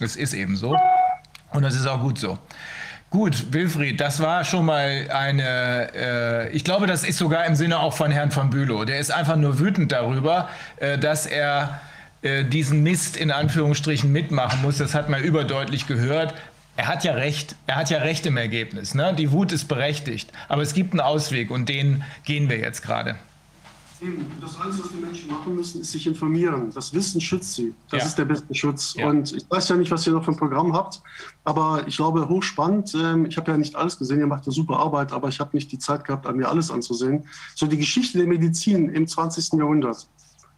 es 0.00 0.16
ist 0.16 0.34
eben 0.34 0.56
so. 0.56 0.76
Und 1.52 1.62
das 1.62 1.76
ist 1.76 1.86
auch 1.86 2.00
gut 2.00 2.18
so. 2.18 2.38
Gut, 3.10 3.52
Wilfried, 3.52 4.00
das 4.00 4.18
war 4.20 4.44
schon 4.44 4.66
mal 4.66 5.08
eine, 5.12 5.94
äh, 5.94 6.50
ich 6.50 6.64
glaube, 6.64 6.88
das 6.88 7.04
ist 7.04 7.18
sogar 7.18 7.46
im 7.46 7.54
Sinne 7.54 7.78
auch 7.78 7.94
von 7.94 8.10
Herrn 8.10 8.32
von 8.32 8.50
Bülow. 8.50 8.84
Der 8.84 8.98
ist 8.98 9.12
einfach 9.12 9.36
nur 9.36 9.60
wütend 9.60 9.92
darüber, 9.92 10.48
äh, 10.78 10.98
dass 10.98 11.24
er 11.24 11.80
äh, 12.26 12.44
diesen 12.44 12.82
Mist 12.82 13.16
in 13.16 13.30
Anführungsstrichen 13.30 14.10
mitmachen 14.10 14.60
muss. 14.62 14.78
Das 14.78 14.94
hat 14.94 15.08
man 15.08 15.22
überdeutlich 15.22 15.86
gehört. 15.86 16.34
Er 16.76 16.88
hat 16.88 17.04
ja 17.04 17.12
recht. 17.12 17.54
Er 17.66 17.76
hat 17.76 17.88
ja 17.88 17.98
recht 17.98 18.26
im 18.26 18.36
Ergebnis. 18.36 18.94
Ne? 18.94 19.14
Die 19.16 19.30
Wut 19.30 19.52
ist 19.52 19.68
berechtigt. 19.68 20.32
Aber 20.48 20.62
es 20.62 20.74
gibt 20.74 20.92
einen 20.92 21.00
Ausweg 21.00 21.50
und 21.50 21.68
den 21.68 22.02
gehen 22.24 22.50
wir 22.50 22.58
jetzt 22.58 22.82
gerade. 22.82 23.16
Eben, 24.02 24.26
das 24.42 24.60
Einzige, 24.60 24.84
was 24.84 24.92
die 24.92 24.98
Menschen 24.98 25.30
machen 25.30 25.54
müssen, 25.54 25.80
ist 25.80 25.92
sich 25.92 26.06
informieren. 26.06 26.70
Das 26.74 26.92
Wissen 26.92 27.18
schützt 27.20 27.54
sie. 27.54 27.72
Das 27.90 28.00
ja. 28.00 28.06
ist 28.08 28.18
der 28.18 28.26
beste 28.26 28.54
Schutz. 28.54 28.94
Ja. 28.94 29.08
Und 29.08 29.32
ich 29.32 29.48
weiß 29.48 29.70
ja 29.70 29.76
nicht, 29.76 29.90
was 29.90 30.06
ihr 30.06 30.12
noch 30.12 30.24
für 30.24 30.32
ein 30.32 30.36
Programm 30.36 30.74
habt, 30.74 31.00
aber 31.44 31.82
ich 31.86 31.96
glaube, 31.96 32.28
hochspannend. 32.28 32.92
Ähm, 32.94 33.24
ich 33.24 33.38
habe 33.38 33.52
ja 33.52 33.56
nicht 33.56 33.74
alles 33.74 33.98
gesehen, 33.98 34.18
ihr 34.18 34.26
macht 34.26 34.44
eine 34.44 34.52
super 34.52 34.78
Arbeit, 34.78 35.12
aber 35.12 35.28
ich 35.28 35.40
habe 35.40 35.56
nicht 35.56 35.72
die 35.72 35.78
Zeit 35.78 36.04
gehabt, 36.04 36.30
mir 36.34 36.48
alles 36.48 36.70
anzusehen. 36.70 37.24
So 37.54 37.66
die 37.66 37.78
Geschichte 37.78 38.18
der 38.18 38.26
Medizin 38.26 38.90
im 38.90 39.06
20. 39.06 39.54
Jahrhundert. 39.54 40.06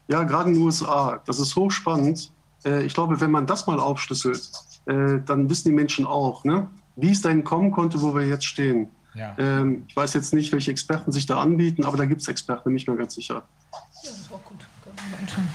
Ja, 0.08 0.24
gerade 0.24 0.48
in 0.48 0.54
den 0.54 0.64
USA. 0.64 1.20
Das 1.26 1.38
ist 1.38 1.54
hochspannend. 1.54 2.32
Äh, 2.64 2.84
ich 2.84 2.94
glaube, 2.94 3.20
wenn 3.20 3.30
man 3.30 3.46
das 3.46 3.66
mal 3.66 3.78
aufschlüsselt, 3.78 4.50
äh, 4.86 5.20
dann 5.24 5.48
wissen 5.50 5.68
die 5.68 5.74
Menschen 5.74 6.06
auch, 6.06 6.44
ne, 6.44 6.68
wie 6.96 7.10
es 7.10 7.20
dahin 7.20 7.44
kommen 7.44 7.70
konnte, 7.70 8.00
wo 8.00 8.14
wir 8.14 8.26
jetzt 8.26 8.46
stehen. 8.46 8.88
Ja. 9.14 9.34
Ähm, 9.38 9.84
ich 9.88 9.96
weiß 9.96 10.14
jetzt 10.14 10.32
nicht, 10.32 10.52
welche 10.52 10.70
Experten 10.70 11.12
sich 11.12 11.26
da 11.26 11.40
anbieten, 11.40 11.84
aber 11.84 11.96
da 11.96 12.04
gibt 12.04 12.22
es 12.22 12.28
Experten, 12.28 12.64
bin 12.64 12.76
ich 12.76 12.86
mir 12.86 12.96
ganz 12.96 13.14
sicher. 13.14 13.42
Ja, 13.72 13.78
das 14.02 14.18
ist 14.18 14.32
auch 14.32 14.42
gut. 14.44 14.58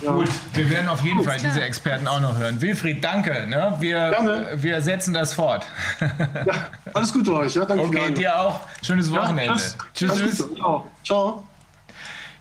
Ja. 0.02 0.12
Gut, 0.12 0.30
wir 0.54 0.70
werden 0.70 0.88
auf 0.88 1.04
jeden 1.04 1.24
Fall 1.24 1.38
diese 1.38 1.62
Experten 1.62 2.08
auch 2.08 2.22
noch 2.22 2.38
hören. 2.38 2.62
Wilfried, 2.62 3.04
danke. 3.04 3.46
Ne? 3.48 3.76
Wir, 3.80 4.52
wir 4.56 4.82
setzen 4.82 5.14
das 5.14 5.34
fort. 5.34 5.66
Ja, 6.46 6.68
alles 6.94 7.14
Gute 7.14 7.34
euch. 7.34 7.56
Ja, 7.56 7.66
danke 7.66 7.86
okay, 7.86 8.14
dir 8.14 8.40
auch. 8.40 8.62
Schönes 8.82 9.12
Wochenende. 9.12 9.54
tschüss. 9.54 9.78
Tschüss. 9.94 10.16
tschüss. 10.16 10.56
Ciao. 10.56 10.88
Ciao. 11.04 11.44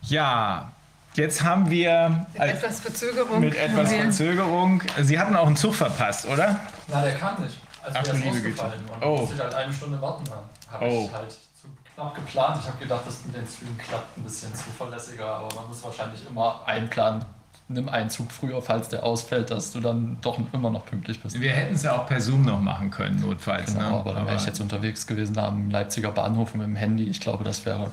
Ja, 0.02 0.72
Jetzt 1.14 1.42
haben 1.42 1.68
wir 1.68 2.26
mit 2.32 2.42
etwas 2.42 2.80
Verzögerung. 2.80 3.40
Mit 3.40 3.54
etwas 3.54 3.92
Verzögerung. 3.92 4.82
Sie 5.00 5.18
hatten 5.18 5.36
auch 5.36 5.46
einen 5.46 5.56
Zug 5.56 5.74
verpasst, 5.74 6.26
oder? 6.26 6.60
Na, 6.88 7.02
der 7.02 7.14
kam 7.16 7.42
nicht. 7.42 7.58
Also 7.82 7.98
Ach, 7.98 8.02
der 8.04 8.14
ist 8.14 8.26
ausgefallen 8.26 8.80
und 8.94 9.04
oh. 9.04 9.16
musste 9.18 9.34
ich 9.34 9.40
halt 9.40 9.54
eine 9.54 9.72
Stunde 9.72 10.00
warten 10.00 10.30
haben. 10.30 10.46
Habe 10.70 10.84
oh. 10.86 11.04
ich 11.06 11.12
halt 11.12 11.30
zu 11.32 11.68
knapp 11.94 12.14
geplant. 12.14 12.58
Ich 12.62 12.68
habe 12.68 12.78
gedacht, 12.78 13.02
das 13.04 13.24
mit 13.26 13.36
den 13.36 13.46
Zügen 13.46 13.76
klappt 13.76 14.16
ein 14.16 14.22
bisschen 14.22 14.54
zuverlässiger, 14.54 15.26
aber 15.26 15.54
man 15.54 15.68
muss 15.68 15.82
wahrscheinlich 15.82 16.20
immer 16.28 16.62
einplanen. 16.64 17.24
Nimm 17.68 17.88
einen 17.88 18.10
Zug 18.10 18.30
früher, 18.30 18.60
falls 18.60 18.88
der 18.88 19.02
ausfällt, 19.02 19.50
dass 19.50 19.72
du 19.72 19.80
dann 19.80 20.18
doch 20.20 20.38
immer 20.52 20.70
noch 20.70 20.84
pünktlich 20.84 21.20
bist. 21.20 21.40
Wir 21.40 21.52
hätten 21.52 21.74
es 21.74 21.82
ja 21.82 21.96
auch 21.96 22.06
per 22.06 22.20
Zoom 22.20 22.42
noch 22.42 22.60
machen 22.60 22.90
können, 22.90 23.20
notfalls. 23.20 23.72
Genau, 23.72 23.90
ne? 23.90 23.96
aber 23.96 24.14
dann 24.14 24.26
wäre 24.26 24.36
ich 24.36 24.46
jetzt 24.46 24.60
unterwegs 24.60 25.06
gewesen 25.06 25.38
am 25.38 25.70
Leipziger 25.70 26.10
Bahnhof 26.10 26.54
mit 26.54 26.66
dem 26.66 26.76
Handy. 26.76 27.04
Ich 27.04 27.20
glaube, 27.20 27.44
das 27.44 27.64
wäre 27.64 27.90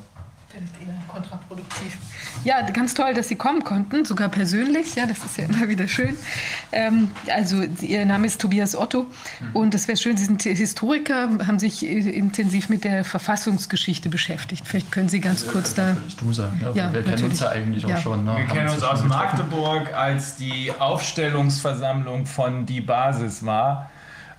findet 0.50 0.74
eher 0.82 0.96
kontraproduktiv. 1.08 1.98
Ja, 2.44 2.62
ganz 2.72 2.94
toll, 2.94 3.14
dass 3.14 3.28
Sie 3.28 3.36
kommen 3.36 3.64
konnten, 3.64 4.06
sogar 4.06 4.30
persönlich. 4.30 4.96
Ja, 4.96 5.06
das 5.06 5.20
ist 5.20 5.38
ja 5.38 5.46
immer 5.46 5.68
wieder 5.68 5.88
schön. 5.88 6.18
Ähm, 6.72 7.12
also 7.34 7.62
Ihr 7.82 8.06
Name 8.06 8.28
ist 8.28 8.42
Tobias 8.42 8.76
Otto 8.76 9.04
mhm. 9.04 9.50
und 9.54 9.76
es 9.76 9.88
wäre 9.88 9.98
schön, 9.98 10.18
Sie 10.18 10.26
sind 10.26 10.42
Historiker, 10.44 11.30
haben 11.46 11.60
sich 11.60 11.86
intensiv 11.86 12.70
mit 12.70 12.84
der 12.84 13.06
Verfassungsgeschichte 13.06 14.10
beschäftigt. 14.10 14.68
Vielleicht 14.68 14.92
können 14.92 15.10
Sie 15.10 15.20
ganz 15.20 15.48
kurz 15.48 15.76
da. 15.76 15.98
Du 16.20 16.34
sagen, 16.34 16.60
ja, 16.62 16.72
ja, 16.74 16.94
wir 16.94 17.04
kennen 17.04 17.24
uns 17.26 17.40
ja 17.40 17.50
eigentlich 17.50 17.84
ja. 17.84 17.98
auch 17.98 18.02
schon. 18.02 18.26
Ne? 18.26 18.38
Wir 18.38 18.46
kennen 18.46 18.70
uns 18.70 18.84
aus 18.84 19.04
Magdeburg, 19.04 19.94
als 19.94 20.36
die 20.36 20.72
Aufstellungsversammlung 20.78 22.26
von 22.26 22.66
Die 22.66 22.82
Basis 22.82 23.46
war. 23.46 23.90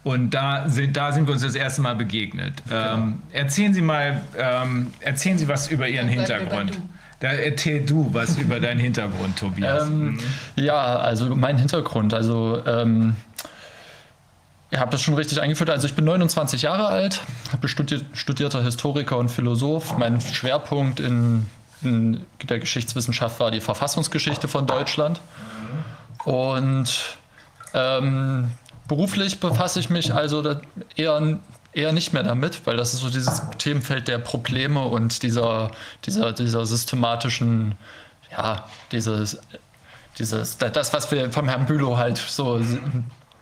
Und 0.02 0.30
da 0.30 0.68
sind, 0.68 0.96
da 0.96 1.12
sind 1.12 1.26
wir 1.26 1.34
uns 1.34 1.42
das 1.42 1.54
erste 1.54 1.82
Mal 1.82 1.94
begegnet. 1.94 2.54
Ähm, 2.72 3.22
erzählen 3.32 3.74
Sie 3.74 3.82
mal, 3.82 4.22
ähm, 4.38 4.92
erzählen 5.00 5.36
Sie 5.36 5.46
was 5.46 5.68
über 5.68 5.88
Ihren 5.88 6.08
Hintergrund. 6.08 6.78
Da 7.20 7.32
erzähl 7.32 7.84
du 7.84 8.08
was 8.14 8.38
über 8.38 8.60
deinen 8.60 8.80
Hintergrund, 8.80 9.38
Tobias. 9.38 9.86
Ähm, 9.86 10.12
mhm. 10.12 10.20
Ja, 10.56 10.98
also 10.98 11.36
mein 11.36 11.58
Hintergrund. 11.58 12.14
Also 12.14 12.62
ähm, 12.66 13.14
ihr 14.70 14.80
habt 14.80 14.94
das 14.94 15.02
schon 15.02 15.14
richtig 15.14 15.38
eingeführt. 15.38 15.68
Also 15.68 15.86
ich 15.86 15.94
bin 15.94 16.06
29 16.06 16.62
Jahre 16.62 16.86
alt, 16.86 17.20
bin 17.60 17.68
studiert, 17.68 18.06
studierter 18.14 18.62
Historiker 18.62 19.18
und 19.18 19.28
Philosoph. 19.28 19.98
Mein 19.98 20.18
Schwerpunkt 20.22 20.98
in, 20.98 21.46
in 21.82 22.24
der 22.48 22.58
Geschichtswissenschaft 22.58 23.38
war 23.38 23.50
die 23.50 23.60
Verfassungsgeschichte 23.60 24.48
von 24.48 24.66
Deutschland. 24.66 25.20
Und 26.24 27.18
ähm, 27.74 28.50
beruflich 28.90 29.38
befasse 29.38 29.78
ich 29.78 29.88
mich 29.88 30.12
also 30.12 30.42
eher, 30.96 31.38
eher 31.72 31.92
nicht 31.92 32.12
mehr 32.12 32.24
damit, 32.24 32.66
weil 32.66 32.76
das 32.76 32.92
ist 32.92 33.02
so 33.02 33.08
dieses 33.08 33.40
Themenfeld 33.56 34.08
der 34.08 34.18
Probleme 34.18 34.82
und 34.82 35.22
dieser, 35.22 35.70
dieser, 36.04 36.32
dieser 36.32 36.66
systematischen, 36.66 37.76
ja, 38.32 38.66
dieses, 38.90 39.38
dieses, 40.18 40.58
das, 40.58 40.92
was 40.92 41.08
wir 41.12 41.30
vom 41.30 41.48
Herrn 41.48 41.66
Bülow 41.66 41.98
halt 41.98 42.18
so 42.18 42.60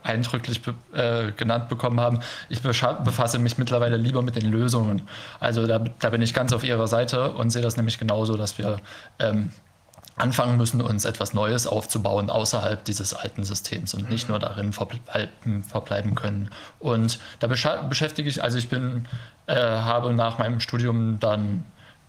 eindrücklich 0.03 0.61
äh, 0.93 1.33
genannt 1.33 1.71
bekommen 1.71 1.99
haben. 1.99 2.21
Ich 2.51 2.61
befasse 2.61 3.39
mich 3.39 3.57
mittlerweile 3.57 3.97
lieber 3.97 4.21
mit 4.21 4.37
den 4.37 4.51
Lösungen. 4.51 5.09
Also 5.41 5.67
da, 5.67 5.79
da, 5.79 6.11
bin 6.11 6.21
ich 6.21 6.35
ganz 6.35 6.53
auf 6.53 6.63
Ihrer 6.63 6.89
Seite 6.89 7.33
und 7.33 7.49
sehe 7.51 7.63
das 7.63 7.79
nämlich 7.79 7.99
genauso, 7.99 8.37
dass 8.37 8.59
wir 8.59 8.77
ähm, 9.19 9.51
anfangen 10.19 10.57
müssen, 10.57 10.81
uns 10.81 11.05
etwas 11.05 11.35
Neues 11.35 11.67
aufzubauen 11.67 12.31
außerhalb 12.31 12.85
dieses 12.85 13.15
alten 13.15 13.45
Systems 13.45 13.95
und 13.95 14.11
nicht 14.11 14.29
nur 14.29 14.39
darin 14.39 14.73
verbleiben, 14.73 15.65
verbleiben 15.65 16.15
können. 16.15 16.51
Und 16.79 17.19
da 17.41 17.47
beschäftige 17.47 18.29
ich, 18.29 18.43
also 18.43 18.59
ich 18.59 18.69
bin, 18.69 19.07
äh, 19.47 19.55
habe 19.57 20.13
nach 20.13 20.39
meinem 20.39 20.61
Studium 20.61 21.19
dann 21.21 21.65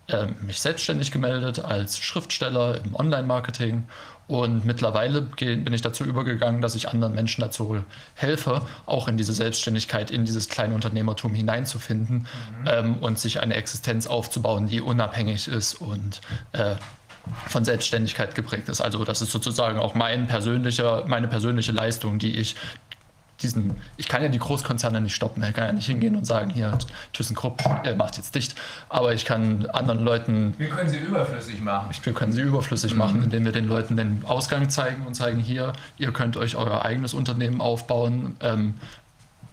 äh, 0.07 0.27
mich 0.41 0.59
selbstständig 0.61 1.11
gemeldet 1.11 1.59
als 1.59 1.99
Schriftsteller 1.99 2.83
im 2.83 2.95
Online-Marketing 2.95 3.85
und 4.29 4.63
mittlerweile 4.63 5.23
bin 5.23 5.73
ich 5.73 5.81
dazu 5.81 6.03
übergegangen, 6.03 6.61
dass 6.61 6.75
ich 6.75 6.87
anderen 6.87 7.15
Menschen 7.15 7.41
dazu 7.41 7.83
helfe, 8.13 8.61
auch 8.85 9.07
in 9.07 9.17
diese 9.17 9.33
Selbstständigkeit, 9.33 10.11
in 10.11 10.23
dieses 10.23 10.47
kleine 10.49 10.75
Unternehmertum 10.75 11.33
hineinzufinden 11.33 12.27
mhm. 12.59 12.67
ähm, 12.67 12.97
und 12.97 13.17
sich 13.17 13.41
eine 13.41 13.55
Existenz 13.55 14.05
aufzubauen, 14.05 14.67
die 14.67 14.81
unabhängig 14.81 15.47
ist 15.47 15.81
und 15.81 16.21
äh, 16.51 16.75
von 17.47 17.65
Selbstständigkeit 17.65 18.35
geprägt 18.35 18.69
ist. 18.69 18.81
Also 18.81 19.03
das 19.03 19.21
ist 19.21 19.31
sozusagen 19.31 19.79
auch 19.79 19.95
mein 19.95 20.27
persönlicher, 20.27 21.05
meine 21.07 21.27
persönliche 21.27 21.71
Leistung, 21.71 22.19
die 22.19 22.37
ich 22.37 22.55
diesen, 23.41 23.77
ich 23.97 24.07
kann 24.07 24.21
ja 24.21 24.29
die 24.29 24.39
Großkonzerne 24.39 25.01
nicht 25.01 25.15
stoppen, 25.15 25.43
ich 25.43 25.53
kann 25.53 25.65
ja 25.67 25.71
nicht 25.71 25.85
hingehen 25.85 26.15
und 26.15 26.25
sagen, 26.25 26.49
hier, 26.49 26.77
ThyssenKrupp, 27.13 27.63
er 27.83 27.95
macht 27.95 28.17
jetzt 28.17 28.35
dicht, 28.35 28.55
aber 28.89 29.13
ich 29.13 29.25
kann 29.25 29.65
anderen 29.67 30.03
Leuten... 30.03 30.55
Wir 30.57 30.69
können 30.69 30.89
sie 30.89 30.97
überflüssig 30.97 31.61
machen. 31.61 31.89
Wir 32.03 32.13
können 32.13 32.33
sie 32.33 32.41
überflüssig 32.41 32.93
mhm. 32.93 32.97
machen, 32.97 33.23
indem 33.23 33.45
wir 33.45 33.51
den 33.51 33.67
Leuten 33.67 33.95
den 33.97 34.23
Ausgang 34.25 34.69
zeigen 34.69 35.05
und 35.05 35.13
zeigen, 35.13 35.39
hier, 35.39 35.73
ihr 35.97 36.11
könnt 36.11 36.37
euch 36.37 36.55
euer 36.55 36.83
eigenes 36.83 37.13
Unternehmen 37.13 37.61
aufbauen, 37.61 38.35
ähm, 38.41 38.75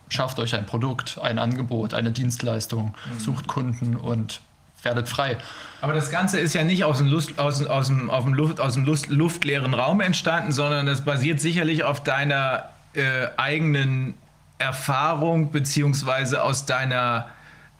schafft 0.08 0.38
euch 0.38 0.54
ein 0.54 0.66
Produkt, 0.66 1.18
ein 1.22 1.38
Angebot, 1.38 1.94
eine 1.94 2.10
Dienstleistung, 2.10 2.94
mhm. 3.12 3.20
sucht 3.20 3.46
Kunden 3.46 3.96
und 3.96 4.40
werdet 4.86 5.08
frei. 5.08 5.36
Aber 5.82 5.92
das 5.92 6.10
Ganze 6.10 6.40
ist 6.40 6.54
ja 6.54 6.64
nicht 6.64 6.84
aus 6.84 6.98
dem, 6.98 7.08
Lust, 7.08 7.38
aus, 7.38 7.64
aus 7.66 7.88
dem, 7.88 8.08
aus 8.08 8.24
dem, 8.24 8.34
Luft, 8.34 8.60
aus 8.60 8.74
dem 8.74 8.84
Lust, 8.84 9.08
luftleeren 9.08 9.74
Raum 9.74 10.00
entstanden, 10.00 10.52
sondern 10.52 10.86
das 10.86 11.02
basiert 11.02 11.40
sicherlich 11.40 11.84
auf 11.84 12.02
deiner 12.02 12.70
äh, 12.94 13.26
eigenen 13.36 14.14
Erfahrung 14.58 15.50
beziehungsweise 15.52 16.42
aus 16.42 16.64
deiner 16.64 17.26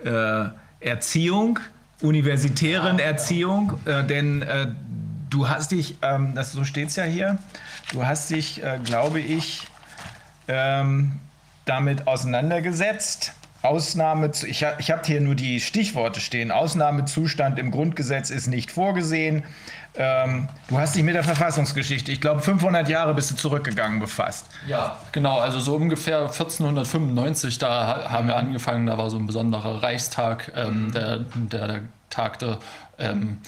äh, 0.05 0.45
Erziehung, 0.81 1.59
universitären 2.03 2.99
Erziehung, 2.99 3.79
äh, 3.87 4.05
denn 4.05 4.43
äh, 4.43 4.67
du 5.31 5.49
hast 5.49 5.73
dich, 5.73 5.97
ähm, 6.03 6.35
das, 6.35 6.53
so 6.53 6.65
steht 6.65 6.89
es 6.89 6.97
ja 6.97 7.05
hier, 7.05 7.39
du 7.93 8.05
hast 8.05 8.31
dich, 8.31 8.63
äh, 8.63 8.79
glaube 8.85 9.21
ich, 9.21 9.67
ähm, 10.49 11.19
damit 11.65 12.07
auseinandergesetzt. 12.07 13.33
Ausnahme, 13.67 14.31
ich, 14.47 14.65
ich 14.79 14.91
habe 14.91 15.03
hier 15.05 15.21
nur 15.21 15.35
die 15.35 15.61
Stichworte 15.61 16.21
stehen. 16.21 16.51
Ausnahmezustand 16.51 17.59
im 17.59 17.71
Grundgesetz 17.71 18.31
ist 18.31 18.47
nicht 18.47 18.71
vorgesehen. 18.71 19.45
Ähm, 19.99 20.49
du 20.69 20.79
hast 20.79 20.95
dich 20.95 21.03
mit 21.03 21.15
der 21.15 21.25
Verfassungsgeschichte, 21.25 22.13
ich 22.13 22.21
glaube 22.21 22.43
500 22.43 22.89
Jahre 22.89 23.15
bist 23.15 23.31
du 23.31 23.35
zurückgegangen, 23.35 23.99
befasst. 23.99 24.47
Ja, 24.67 24.99
genau, 25.13 25.39
also 25.39 25.59
so 25.59 25.77
ungefähr 25.77 26.21
1495, 26.21 27.59
da 27.59 28.11
haben 28.11 28.29
wir 28.29 28.37
angefangen, 28.37 28.87
da 28.87 28.99
war 28.99 29.09
so 29.09 29.17
ein 29.17 29.27
besonderer 29.27 29.83
Reichstag, 29.83 30.53
ähm, 30.55 30.93
der, 30.93 31.21
der, 31.35 31.67
der 31.67 31.81
tagte. 32.11 32.59
Ähm, 32.99 33.39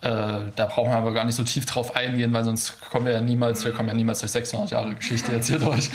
äh, 0.00 0.50
da 0.56 0.66
brauchen 0.66 0.90
wir 0.90 0.98
aber 0.98 1.12
gar 1.12 1.24
nicht 1.24 1.36
so 1.36 1.44
tief 1.44 1.64
drauf 1.64 1.96
eingehen, 1.96 2.32
weil 2.32 2.44
sonst 2.44 2.78
kommen 2.90 3.06
wir 3.06 3.12
ja 3.12 3.20
niemals, 3.20 3.64
wir 3.64 3.72
kommen 3.72 3.88
ja 3.88 3.94
niemals 3.94 4.18
durch 4.20 4.32
600 4.32 4.70
Jahre 4.70 4.94
Geschichte 4.94 5.32
jetzt 5.32 5.48
hier 5.48 5.58
durch. 5.60 5.90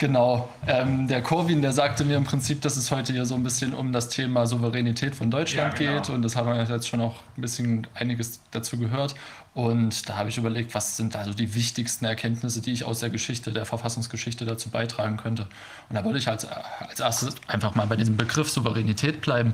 Genau. 0.00 0.48
Ähm, 0.66 1.08
der 1.08 1.20
Corwin, 1.20 1.60
der 1.60 1.72
sagte 1.72 2.06
mir 2.06 2.16
im 2.16 2.24
Prinzip, 2.24 2.62
dass 2.62 2.78
es 2.78 2.90
heute 2.90 3.12
hier 3.12 3.26
so 3.26 3.34
ein 3.34 3.42
bisschen 3.42 3.74
um 3.74 3.92
das 3.92 4.08
Thema 4.08 4.46
Souveränität 4.46 5.14
von 5.14 5.30
Deutschland 5.30 5.78
ja, 5.78 5.90
genau. 5.90 6.00
geht. 6.00 6.08
Und 6.08 6.22
das 6.22 6.36
haben 6.36 6.48
wir 6.48 6.64
jetzt 6.64 6.88
schon 6.88 7.02
auch 7.02 7.16
ein 7.36 7.42
bisschen 7.42 7.86
einiges 7.92 8.40
dazu 8.50 8.78
gehört. 8.78 9.14
Und 9.52 10.08
da 10.08 10.16
habe 10.16 10.30
ich 10.30 10.38
überlegt, 10.38 10.74
was 10.74 10.96
sind 10.96 11.16
also 11.16 11.34
die 11.34 11.54
wichtigsten 11.54 12.06
Erkenntnisse, 12.06 12.62
die 12.62 12.72
ich 12.72 12.84
aus 12.84 13.00
der 13.00 13.10
Geschichte, 13.10 13.52
der 13.52 13.66
Verfassungsgeschichte 13.66 14.46
dazu 14.46 14.70
beitragen 14.70 15.18
könnte. 15.18 15.42
Und 15.90 15.96
da 15.96 16.02
würde 16.02 16.18
ich 16.18 16.28
als, 16.28 16.46
als 16.46 17.00
erstes 17.00 17.34
einfach 17.46 17.74
mal 17.74 17.86
bei 17.86 17.96
diesem 17.96 18.16
Begriff 18.16 18.48
Souveränität 18.48 19.20
bleiben 19.20 19.52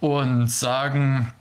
und 0.00 0.50
sagen, 0.50 1.32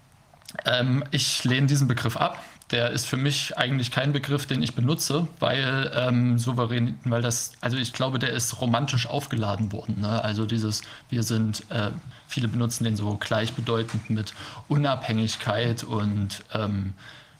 ähm, 0.63 1.03
ich 1.09 1.43
lehne 1.43 1.65
diesen 1.65 1.87
Begriff 1.87 2.17
ab 2.17 2.39
der 2.71 2.89
ist 2.89 3.05
für 3.05 3.17
mich 3.17 3.57
eigentlich 3.57 3.91
kein 3.91 4.11
Begriff, 4.11 4.47
den 4.47 4.63
ich 4.63 4.73
benutze, 4.73 5.27
weil 5.39 5.91
ähm, 5.93 6.39
souverän, 6.39 6.99
weil 7.05 7.21
das, 7.21 7.51
also 7.61 7.77
ich 7.77 7.93
glaube, 7.93 8.17
der 8.17 8.31
ist 8.31 8.59
romantisch 8.59 9.07
aufgeladen 9.07 9.71
worden. 9.71 10.01
Ne? 10.01 10.23
Also 10.23 10.45
dieses, 10.45 10.81
wir 11.09 11.21
sind, 11.21 11.63
äh, 11.69 11.91
viele 12.27 12.47
benutzen 12.47 12.83
den 12.83 12.95
so 12.95 13.17
gleichbedeutend 13.17 14.09
mit 14.09 14.33
Unabhängigkeit 14.67 15.83
und 15.83 16.43
ähm, 16.53 16.93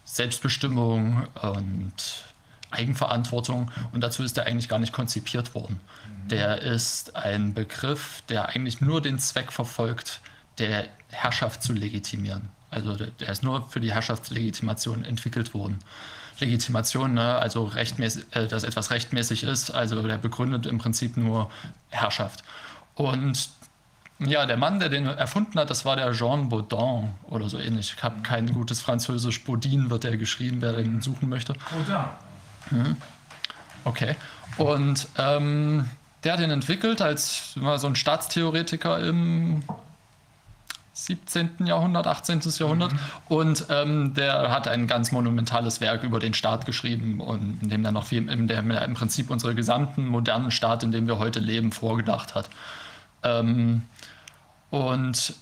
Selbstbestimmung 0.04 1.28
und 1.42 2.26
Eigenverantwortung. 2.70 3.72
Und 3.94 4.02
dazu 4.02 4.22
ist 4.22 4.38
der 4.38 4.46
eigentlich 4.46 4.70
gar 4.70 4.80
nicht 4.80 4.94
konzipiert 4.94 5.56
worden. 5.56 5.80
Mhm. 6.08 6.28
Der 6.28 6.62
ist 6.62 7.16
ein 7.16 7.56
Begriff, 7.56 8.22
der 8.30 8.50
eigentlich 8.50 8.80
nur 8.80 9.02
den 9.02 9.18
Zweck 9.18 9.52
verfolgt, 9.52 10.22
der 10.60 10.88
Herrschaft 11.10 11.64
zu 11.64 11.74
legitimieren. 11.74 12.50
Also 12.76 12.96
der 12.96 13.30
ist 13.30 13.44
nur 13.44 13.70
für 13.70 13.80
die 13.80 13.94
Herrschaftslegitimation 13.94 15.06
entwickelt 15.06 15.54
worden. 15.54 15.80
Legitimation, 16.40 17.14
ne? 17.14 17.36
also 17.36 17.64
rechtmäßig, 17.64 18.26
äh, 18.32 18.48
dass 18.48 18.64
etwas 18.64 18.92
rechtmäßig 18.92 19.44
ist, 19.44 19.72
also 19.72 20.02
der 20.02 20.18
begründet 20.18 20.66
im 20.66 20.78
Prinzip 20.78 21.16
nur 21.16 21.50
Herrschaft. 21.90 22.44
Und 22.96 23.50
ja, 24.20 24.46
der 24.46 24.58
Mann, 24.58 24.80
der 24.80 24.90
den 24.90 25.06
erfunden 25.06 25.60
hat, 25.60 25.70
das 25.70 25.86
war 25.86 25.96
der 25.96 26.12
Jean 26.14 26.50
Baudin 26.50 27.14
oder 27.24 27.50
so 27.50 27.60
ähnlich. 27.60 27.94
Ich 27.98 28.04
habe 28.04 28.22
kein 28.22 28.54
gutes 28.54 28.82
Französisch. 28.82 29.44
Baudin 29.44 29.90
wird 29.90 30.06
er 30.06 30.18
geschrieben, 30.18 30.62
wer 30.62 30.74
den 30.74 31.02
suchen 31.02 31.28
möchte. 31.30 31.54
Baudin. 31.72 32.06
Mhm. 32.72 32.98
Okay. 33.84 34.16
Und 34.58 35.08
ähm, 35.18 35.90
der 36.24 36.34
hat 36.34 36.40
den 36.40 36.52
entwickelt 36.52 37.02
als 37.02 37.54
so 37.54 37.88
ein 37.88 37.96
Staatstheoretiker 37.96 39.00
im 39.00 39.64
17. 40.98 41.66
Jahrhundert, 41.66 42.08
18. 42.08 42.40
Jahrhundert. 42.58 42.94
Mhm. 42.94 43.00
Und 43.28 43.66
ähm, 43.70 44.14
der 44.14 44.50
hat 44.50 44.70
ein 44.70 44.88
ganz 44.88 45.12
monumentales 45.12 45.82
Werk 45.82 46.04
über 46.04 46.20
den 46.20 46.34
Staat 46.34 46.66
geschrieben 46.66 47.20
und 47.20 47.62
in 47.62 47.70
dem 47.70 47.84
dann 47.84 47.96
noch 47.96 48.06
viel, 48.06 48.30
in 48.30 48.48
dem 48.48 48.72
er 48.72 48.84
im 48.84 48.94
Prinzip 48.94 49.30
unseren 49.30 49.58
gesamten 49.58 50.08
modernen 50.08 50.52
Staat, 50.52 50.84
in 50.84 50.92
dem 50.92 51.06
wir 51.08 51.20
heute 51.20 51.42
leben, 51.42 51.74
vorgedacht 51.74 52.34
hat. 52.34 52.50
Ähm, 53.24 53.84
und 54.70 55.36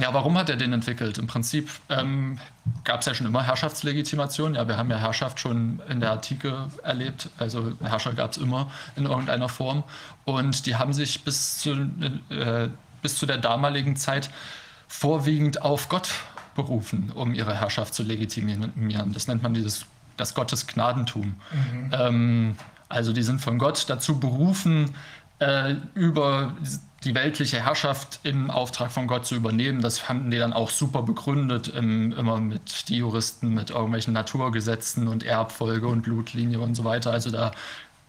ja, 0.00 0.12
warum 0.12 0.36
hat 0.36 0.48
er 0.48 0.56
den 0.56 0.72
entwickelt? 0.72 1.18
Im 1.18 1.28
Prinzip 1.28 1.70
ähm, 1.88 2.38
gab 2.82 3.00
es 3.00 3.06
ja 3.06 3.14
schon 3.14 3.26
immer 3.26 3.44
Herrschaftslegitimation. 3.44 4.56
Ja, 4.56 4.66
wir 4.66 4.76
haben 4.76 4.90
ja 4.90 4.98
Herrschaft 4.98 5.38
schon 5.38 5.80
in 5.88 6.00
der 6.00 6.12
Antike 6.12 6.68
erlebt. 6.82 7.30
Also 7.38 7.72
Herrscher 7.80 8.12
gab 8.14 8.32
es 8.32 8.38
immer 8.38 8.70
in 8.96 9.06
irgendeiner 9.06 9.48
Form. 9.48 9.84
Und 10.24 10.66
die 10.66 10.74
haben 10.76 10.92
sich 10.92 11.22
bis 11.22 11.58
zu 11.58 11.90
äh, 12.30 12.68
bis 13.02 13.16
zu 13.16 13.26
der 13.26 13.38
damaligen 13.38 13.96
Zeit 13.96 14.30
vorwiegend 14.88 15.62
auf 15.62 15.88
Gott 15.88 16.10
berufen, 16.54 17.12
um 17.14 17.34
ihre 17.34 17.58
Herrschaft 17.58 17.94
zu 17.94 18.02
legitimieren. 18.02 19.12
Das 19.12 19.28
nennt 19.28 19.42
man 19.42 19.54
dieses, 19.54 19.86
das 20.16 20.34
Gottesgnadentum. 20.34 21.36
Mhm. 21.52 21.90
Ähm, 21.92 22.56
also 22.88 23.12
die 23.12 23.22
sind 23.22 23.40
von 23.40 23.58
Gott 23.58 23.84
dazu 23.88 24.18
berufen, 24.18 24.94
äh, 25.38 25.76
über 25.94 26.54
die 27.04 27.14
weltliche 27.14 27.64
Herrschaft 27.64 28.20
im 28.24 28.50
Auftrag 28.50 28.92
von 28.92 29.06
Gott 29.06 29.24
zu 29.24 29.34
übernehmen. 29.34 29.80
Das 29.80 30.08
haben 30.08 30.30
die 30.30 30.38
dann 30.38 30.52
auch 30.52 30.68
super 30.68 31.02
begründet, 31.02 31.68
im, 31.68 32.12
immer 32.12 32.40
mit 32.40 32.88
die 32.88 32.96
Juristen, 32.96 33.54
mit 33.54 33.70
irgendwelchen 33.70 34.12
Naturgesetzen 34.12 35.08
und 35.08 35.22
Erbfolge 35.22 35.86
und 35.86 36.02
Blutlinie 36.02 36.60
und 36.60 36.74
so 36.74 36.84
weiter. 36.84 37.10
Also 37.10 37.30
da, 37.30 37.52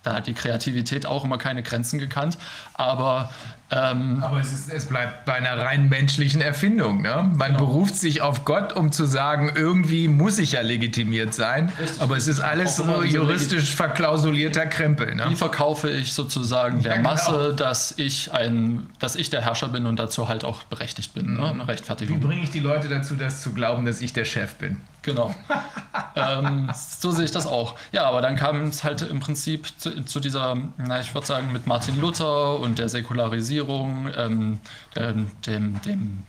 da 0.03 0.15
hat 0.15 0.27
die 0.27 0.33
Kreativität 0.33 1.05
auch 1.05 1.23
immer 1.23 1.38
keine 1.38 1.63
Grenzen 1.63 1.99
gekannt. 1.99 2.38
Aber 2.73 3.30
Ähm, 3.73 4.21
Aber 4.21 4.41
es, 4.41 4.51
ist, 4.51 4.69
es, 4.69 4.88
bleibt 4.88 5.23
bei 5.23 5.35
einer 5.35 5.57
rein 5.57 5.88
menschlichen 5.88 6.41
Erfindung. 6.41 7.01
Ne? 7.01 7.31
Man 7.33 7.53
genau. 7.53 7.67
beruft 7.67 7.95
sich 7.95 8.21
auf 8.21 8.43
Gott, 8.43 8.73
um 8.73 8.91
zu 8.91 9.05
sagen, 9.05 9.53
irgendwie 9.55 10.09
muss 10.09 10.39
ich 10.39 10.51
ja 10.53 10.61
legitimiert 10.61 11.33
sein. 11.33 11.71
Richtig. 11.80 12.01
Aber 12.01 12.17
es 12.17 12.27
ist 12.27 12.41
alles 12.41 12.75
so 12.75 13.01
juristisch 13.01 13.73
verklausulierter 13.73 14.65
Krempel. 14.65 15.15
Ne? 15.15 15.27
Wie 15.30 15.38
verkaufe 15.38 15.89
ich 15.89 16.11
sozusagen 16.11 16.83
der 16.83 16.91
ja, 16.91 16.97
genau. 16.97 17.11
Masse, 17.11 17.53
dass 17.55 17.93
ich 17.95 18.33
ein, 18.33 18.89
dass 18.99 19.15
ich 19.15 19.30
der 19.30 19.41
Herrscher 19.41 19.69
bin 19.69 19.85
und 19.85 19.97
dazu 19.99 20.27
halt 20.27 20.43
auch 20.43 20.63
berechtigt 20.63 21.13
bin, 21.13 21.27
ne? 21.27 21.31
mhm. 21.31 21.38
ne? 21.38 21.51
eine 21.51 21.67
Rechtfertigung. 21.69 22.17
Wie 22.17 22.27
bringe 22.27 22.43
ich 22.43 22.51
die 22.51 22.59
Leute 22.59 22.89
dazu, 22.89 23.15
das 23.15 23.41
zu 23.41 23.53
glauben, 23.53 23.85
dass 23.85 24.01
ich 24.01 24.11
der 24.11 24.25
Chef 24.25 24.55
bin? 24.55 24.81
Genau. 25.03 25.33
ähm, 26.15 26.69
so 26.73 27.11
sehe 27.11 27.25
ich 27.25 27.31
das 27.31 27.47
auch. 27.47 27.75
Ja, 27.91 28.05
aber 28.05 28.21
dann 28.21 28.35
kam 28.35 28.65
es 28.65 28.83
halt 28.83 29.01
im 29.01 29.19
Prinzip 29.19 29.67
zu, 29.80 30.03
zu 30.05 30.19
dieser, 30.19 30.55
na, 30.77 31.01
ich 31.01 31.13
würde 31.13 31.25
sagen, 31.25 31.51
mit 31.51 31.65
Martin 31.65 31.99
Luther 31.99 32.59
und 32.59 32.77
der 32.77 32.88
Säkularisierung, 32.88 34.11
ähm, 34.15 34.59
dem, 34.95 35.81
dem, 35.81 36.23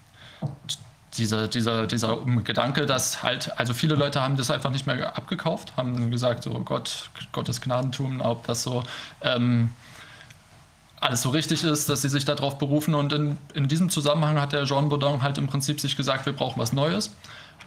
dieser, 1.19 1.49
dieser, 1.49 1.87
dieser 1.87 2.17
Gedanke, 2.43 2.87
dass 2.87 3.23
halt, 3.23 3.59
also 3.59 3.75
viele 3.75 3.95
Leute 3.95 4.23
haben 4.23 4.37
das 4.37 4.51
einfach 4.51 4.71
nicht 4.71 4.87
mehr 4.87 5.17
abgekauft, 5.17 5.75
haben 5.77 6.11
gesagt, 6.11 6.45
so 6.45 6.51
Gott, 6.61 7.11
Gottes 7.33 7.61
Gnadentum, 7.61 8.23
ob 8.23 8.47
das 8.47 8.63
so 8.63 8.83
ähm, 9.21 9.73
alles 11.01 11.23
so 11.23 11.31
richtig 11.31 11.65
ist, 11.65 11.89
dass 11.89 12.03
sie 12.03 12.09
sich 12.09 12.25
darauf 12.25 12.59
berufen. 12.59 12.95
Und 12.95 13.13
in, 13.13 13.37
in 13.55 13.69
diesem 13.69 13.91
Zusammenhang 13.91 14.41
hat 14.41 14.53
der 14.53 14.65
Jean 14.65 14.89
Baudin 14.89 15.21
halt 15.23 15.37
im 15.37 15.49
Prinzip 15.49 15.81
sich 15.81 15.97
gesagt, 15.97 16.25
wir 16.25 16.33
brauchen 16.33 16.59
was 16.61 16.73
Neues 16.73 17.15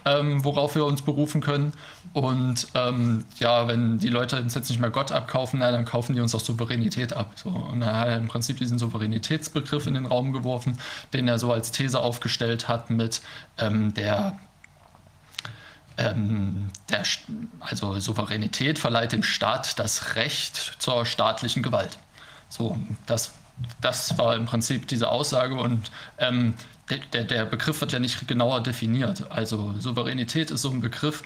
ähm, 0.06 0.44
worauf 0.46 0.76
wir 0.76 0.86
uns 0.86 1.02
berufen 1.02 1.42
können. 1.42 1.74
Und 2.14 2.68
ähm, 2.76 3.26
ja, 3.40 3.68
wenn 3.68 3.98
die 3.98 4.10
Leute 4.10 4.40
uns 4.40 4.54
jetzt 4.56 4.70
nicht 4.70 4.80
mehr 4.80 4.92
Gott 4.92 5.12
abkaufen, 5.12 5.60
na, 5.60 5.72
dann 5.72 5.86
kaufen 5.86 6.16
die 6.16 6.22
uns 6.22 6.34
auch 6.36 6.40
Souveränität 6.40 7.14
ab. 7.14 7.32
So. 7.36 7.50
Und 7.50 7.82
er 7.82 8.00
hat 8.00 8.18
im 8.18 8.28
Prinzip 8.28 8.58
diesen 8.58 8.78
Souveränitätsbegriff 8.78 9.88
in 9.88 9.96
den 9.96 10.06
Raum 10.06 10.32
geworfen, 10.32 10.78
den 11.14 11.28
er 11.28 11.40
so 11.40 11.52
als 11.52 11.72
These 11.72 12.00
aufgestellt 12.00 12.68
hat 12.68 12.90
mit 12.90 13.22
ähm, 13.58 13.94
der 13.94 14.38
ähm, 15.98 16.72
der, 16.90 17.04
also 17.62 18.00
Souveränität 18.00 18.80
verleiht 18.80 19.14
dem 19.14 19.24
Staat 19.24 19.80
das 19.80 20.16
Recht 20.16 20.76
zur 20.80 21.06
staatlichen 21.06 21.64
Gewalt. 21.64 21.98
So, 22.50 22.78
das, 23.06 23.34
das 23.82 24.18
war 24.18 24.36
im 24.36 24.46
Prinzip 24.46 24.88
diese 24.88 25.10
Aussage 25.10 25.56
und 25.56 25.92
ähm, 26.18 26.54
der, 26.90 27.24
der 27.24 27.46
Begriff 27.46 27.82
wird 27.82 27.92
ja 27.92 28.00
nicht 28.00 28.28
genauer 28.28 28.62
definiert. 28.62 29.30
Also 29.32 29.74
Souveränität 29.80 30.52
ist 30.52 30.62
so 30.62 30.70
ein 30.70 30.82
Begriff 30.82 31.24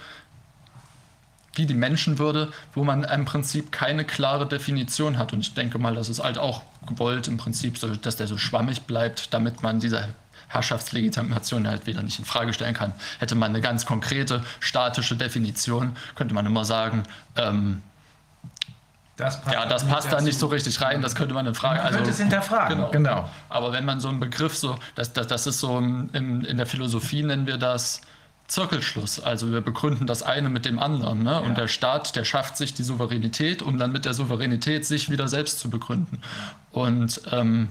wie 1.56 1.66
die 1.66 1.74
Menschenwürde, 1.74 2.52
wo 2.74 2.84
man 2.84 3.04
im 3.04 3.26
Prinzip 3.26 3.72
keine 3.72 4.06
klare 4.06 4.48
Definition 4.48 5.18
hat. 5.18 5.34
Und 5.34 5.42
ich 5.42 5.54
denke 5.54 5.78
mal, 5.78 5.96
das 5.96 6.08
ist 6.08 6.24
halt 6.24 6.38
auch 6.38 6.64
gewollt 6.88 7.28
im 7.28 7.38
Prinzip, 7.38 7.78
so, 7.78 7.94
dass 7.96 8.16
der 8.16 8.28
so 8.28 8.38
schwammig 8.38 8.84
bleibt, 8.84 9.34
damit 9.34 9.62
man 9.62 9.80
diese 9.80 10.08
Herrschaftslegitimation 10.48 11.68
halt 11.68 11.86
wieder 11.86 12.02
nicht 12.02 12.18
in 12.18 12.26
Frage 12.26 12.54
stellen 12.54 12.74
kann. 12.74 12.94
Hätte 13.20 13.36
man 13.36 13.50
eine 13.50 13.62
ganz 13.62 13.86
konkrete 13.86 14.44
statische 14.60 15.16
Definition, 15.16 15.96
könnte 16.16 16.34
man 16.34 16.46
immer 16.46 16.66
sagen, 16.66 17.04
ähm, 17.36 17.84
das 19.20 19.42
ja, 19.52 19.66
das 19.66 19.86
passt 19.86 20.12
da 20.12 20.22
nicht 20.22 20.40
so 20.40 20.48
richtig 20.48 20.82
rein, 20.82 21.02
das 21.02 21.16
könnte 21.16 21.34
man 21.34 21.46
in 21.46 21.56
Frage. 21.56 21.78
Man 21.78 21.86
also, 21.86 21.98
könnte 21.98 22.12
es 22.12 22.20
hinterfragen, 22.20 22.78
genau. 22.78 22.92
genau. 22.92 23.30
Aber 23.50 23.74
wenn 23.74 23.86
man 23.86 24.00
so 24.00 24.10
einen 24.10 24.20
Begriff 24.20 24.58
so, 24.58 24.78
das, 24.96 25.14
das, 25.14 25.28
das 25.28 25.48
ist 25.48 25.60
so, 25.60 25.78
in, 25.78 26.10
in 26.46 26.58
der 26.58 26.66
Philosophie 26.66 27.24
nennen 27.24 27.46
wir 27.48 27.58
das 27.58 28.02
Zirkelschluss. 28.50 29.20
Also 29.20 29.52
wir 29.52 29.62
begründen 29.62 30.08
das 30.08 30.24
eine 30.24 30.50
mit 30.50 30.66
dem 30.66 30.80
anderen. 30.80 31.24
Ne? 31.24 31.32
Ja. 31.32 31.38
Und 31.40 31.58
der 31.58 31.68
Staat, 31.68 32.16
der 32.16 32.26
schafft 32.26 32.58
sich 32.58 32.74
die 32.74 32.84
Souveränität, 32.84 33.62
um 33.62 33.78
dann 33.78 33.92
mit 33.92 34.06
der 34.06 34.14
Souveränität 34.14 34.86
sich 34.86 35.10
wieder 35.10 35.28
selbst 35.28 35.60
zu 35.60 35.70
begründen. 35.70 36.22
Und 36.72 37.22
ähm, 37.32 37.70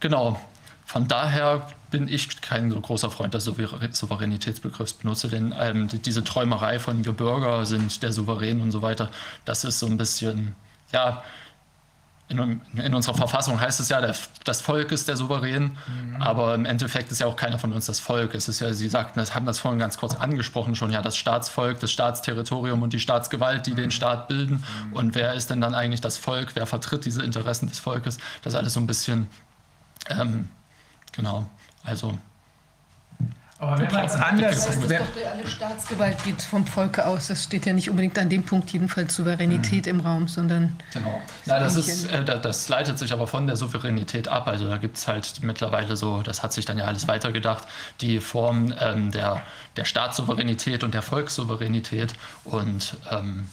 genau, 0.00 0.40
von 0.84 1.06
daher 1.06 1.68
bin 1.94 2.08
ich 2.08 2.40
kein 2.40 2.72
so 2.72 2.80
großer 2.80 3.08
Freund 3.08 3.34
des 3.34 3.44
Souveränitätsbegriffs, 3.44 4.94
benutze 4.94 5.28
denn 5.28 5.54
ähm, 5.56 5.86
diese 5.86 6.24
Träumerei 6.24 6.80
von 6.80 7.04
wir 7.04 7.12
Bürger 7.12 7.64
sind 7.66 8.02
der 8.02 8.10
Souverän 8.10 8.60
und 8.60 8.72
so 8.72 8.82
weiter, 8.82 9.10
das 9.44 9.62
ist 9.62 9.78
so 9.78 9.86
ein 9.86 9.96
bisschen, 9.96 10.56
ja, 10.92 11.22
in, 12.26 12.60
in 12.74 12.92
unserer 12.92 13.14
Verfassung 13.14 13.60
heißt 13.60 13.78
es 13.78 13.90
ja, 13.90 14.00
der, 14.00 14.12
das 14.42 14.60
Volk 14.60 14.90
ist 14.90 15.06
der 15.06 15.16
Souverän, 15.16 15.76
mhm. 15.86 16.20
aber 16.20 16.56
im 16.56 16.64
Endeffekt 16.64 17.12
ist 17.12 17.20
ja 17.20 17.28
auch 17.28 17.36
keiner 17.36 17.60
von 17.60 17.72
uns 17.72 17.86
das 17.86 18.00
Volk. 18.00 18.34
Es 18.34 18.48
ist 18.48 18.58
ja, 18.58 18.72
Sie 18.72 18.88
sagten, 18.88 19.20
das 19.20 19.36
haben 19.36 19.46
das 19.46 19.60
vorhin 19.60 19.78
ganz 19.78 19.96
kurz 19.96 20.16
angesprochen 20.16 20.74
schon, 20.74 20.90
ja, 20.90 21.00
das 21.00 21.16
Staatsvolk, 21.16 21.78
das 21.78 21.92
Staatsterritorium 21.92 22.82
und 22.82 22.92
die 22.92 22.98
Staatsgewalt, 22.98 23.66
die 23.66 23.70
mhm. 23.70 23.76
den 23.76 23.90
Staat 23.92 24.26
bilden. 24.26 24.64
Mhm. 24.88 24.92
Und 24.94 25.14
wer 25.14 25.34
ist 25.34 25.48
denn 25.48 25.60
dann 25.60 25.76
eigentlich 25.76 26.00
das 26.00 26.18
Volk? 26.18 26.56
Wer 26.56 26.66
vertritt 26.66 27.04
diese 27.04 27.22
Interessen 27.22 27.68
des 27.68 27.78
Volkes? 27.78 28.18
Das 28.42 28.54
ist 28.54 28.58
alles 28.58 28.72
so 28.72 28.80
ein 28.80 28.88
bisschen, 28.88 29.28
ähm, 30.10 30.48
genau. 31.12 31.48
Also. 31.84 32.18
Aber 33.58 33.78
wenn 33.78 33.92
man 33.92 34.04
es 34.04 34.14
anders. 34.14 34.66
Das 34.66 34.80
doch, 34.80 34.90
alle 35.30 35.46
Staatsgewalt 35.46 36.22
geht 36.24 36.42
vom 36.42 36.66
Volke 36.66 37.06
aus. 37.06 37.28
Das 37.28 37.44
steht 37.44 37.66
ja 37.66 37.72
nicht 37.72 37.88
unbedingt 37.88 38.18
an 38.18 38.28
dem 38.28 38.42
Punkt 38.42 38.70
jedenfalls 38.70 39.14
Souveränität 39.14 39.86
mhm. 39.86 39.90
im 39.90 40.00
Raum, 40.00 40.28
sondern. 40.28 40.76
Genau. 40.92 41.22
Na, 41.46 41.60
das, 41.60 41.76
ist, 41.76 42.10
äh, 42.10 42.24
das 42.24 42.68
leitet 42.68 42.98
sich 42.98 43.12
aber 43.12 43.26
von 43.26 43.46
der 43.46 43.56
Souveränität 43.56 44.28
ab. 44.28 44.48
Also 44.48 44.68
da 44.68 44.76
gibt 44.76 44.96
es 44.96 45.06
halt 45.06 45.42
mittlerweile 45.42 45.96
so, 45.96 46.22
das 46.22 46.42
hat 46.42 46.52
sich 46.52 46.64
dann 46.64 46.78
ja 46.78 46.84
alles 46.84 47.06
weitergedacht, 47.06 47.66
die 48.00 48.20
Form 48.20 48.74
ähm, 48.80 49.12
der, 49.12 49.42
der 49.76 49.84
Staatssouveränität 49.84 50.82
und 50.82 50.92
der 50.92 51.02
Volkssouveränität. 51.02 52.12
Und 52.42 52.96
ähm, 53.10 53.48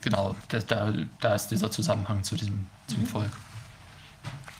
genau, 0.00 0.34
da, 0.48 0.92
da 1.20 1.34
ist 1.34 1.48
dieser 1.48 1.70
Zusammenhang 1.70 2.24
zu 2.24 2.34
diesem 2.34 2.66
zum 2.86 3.06
Volk. 3.06 3.30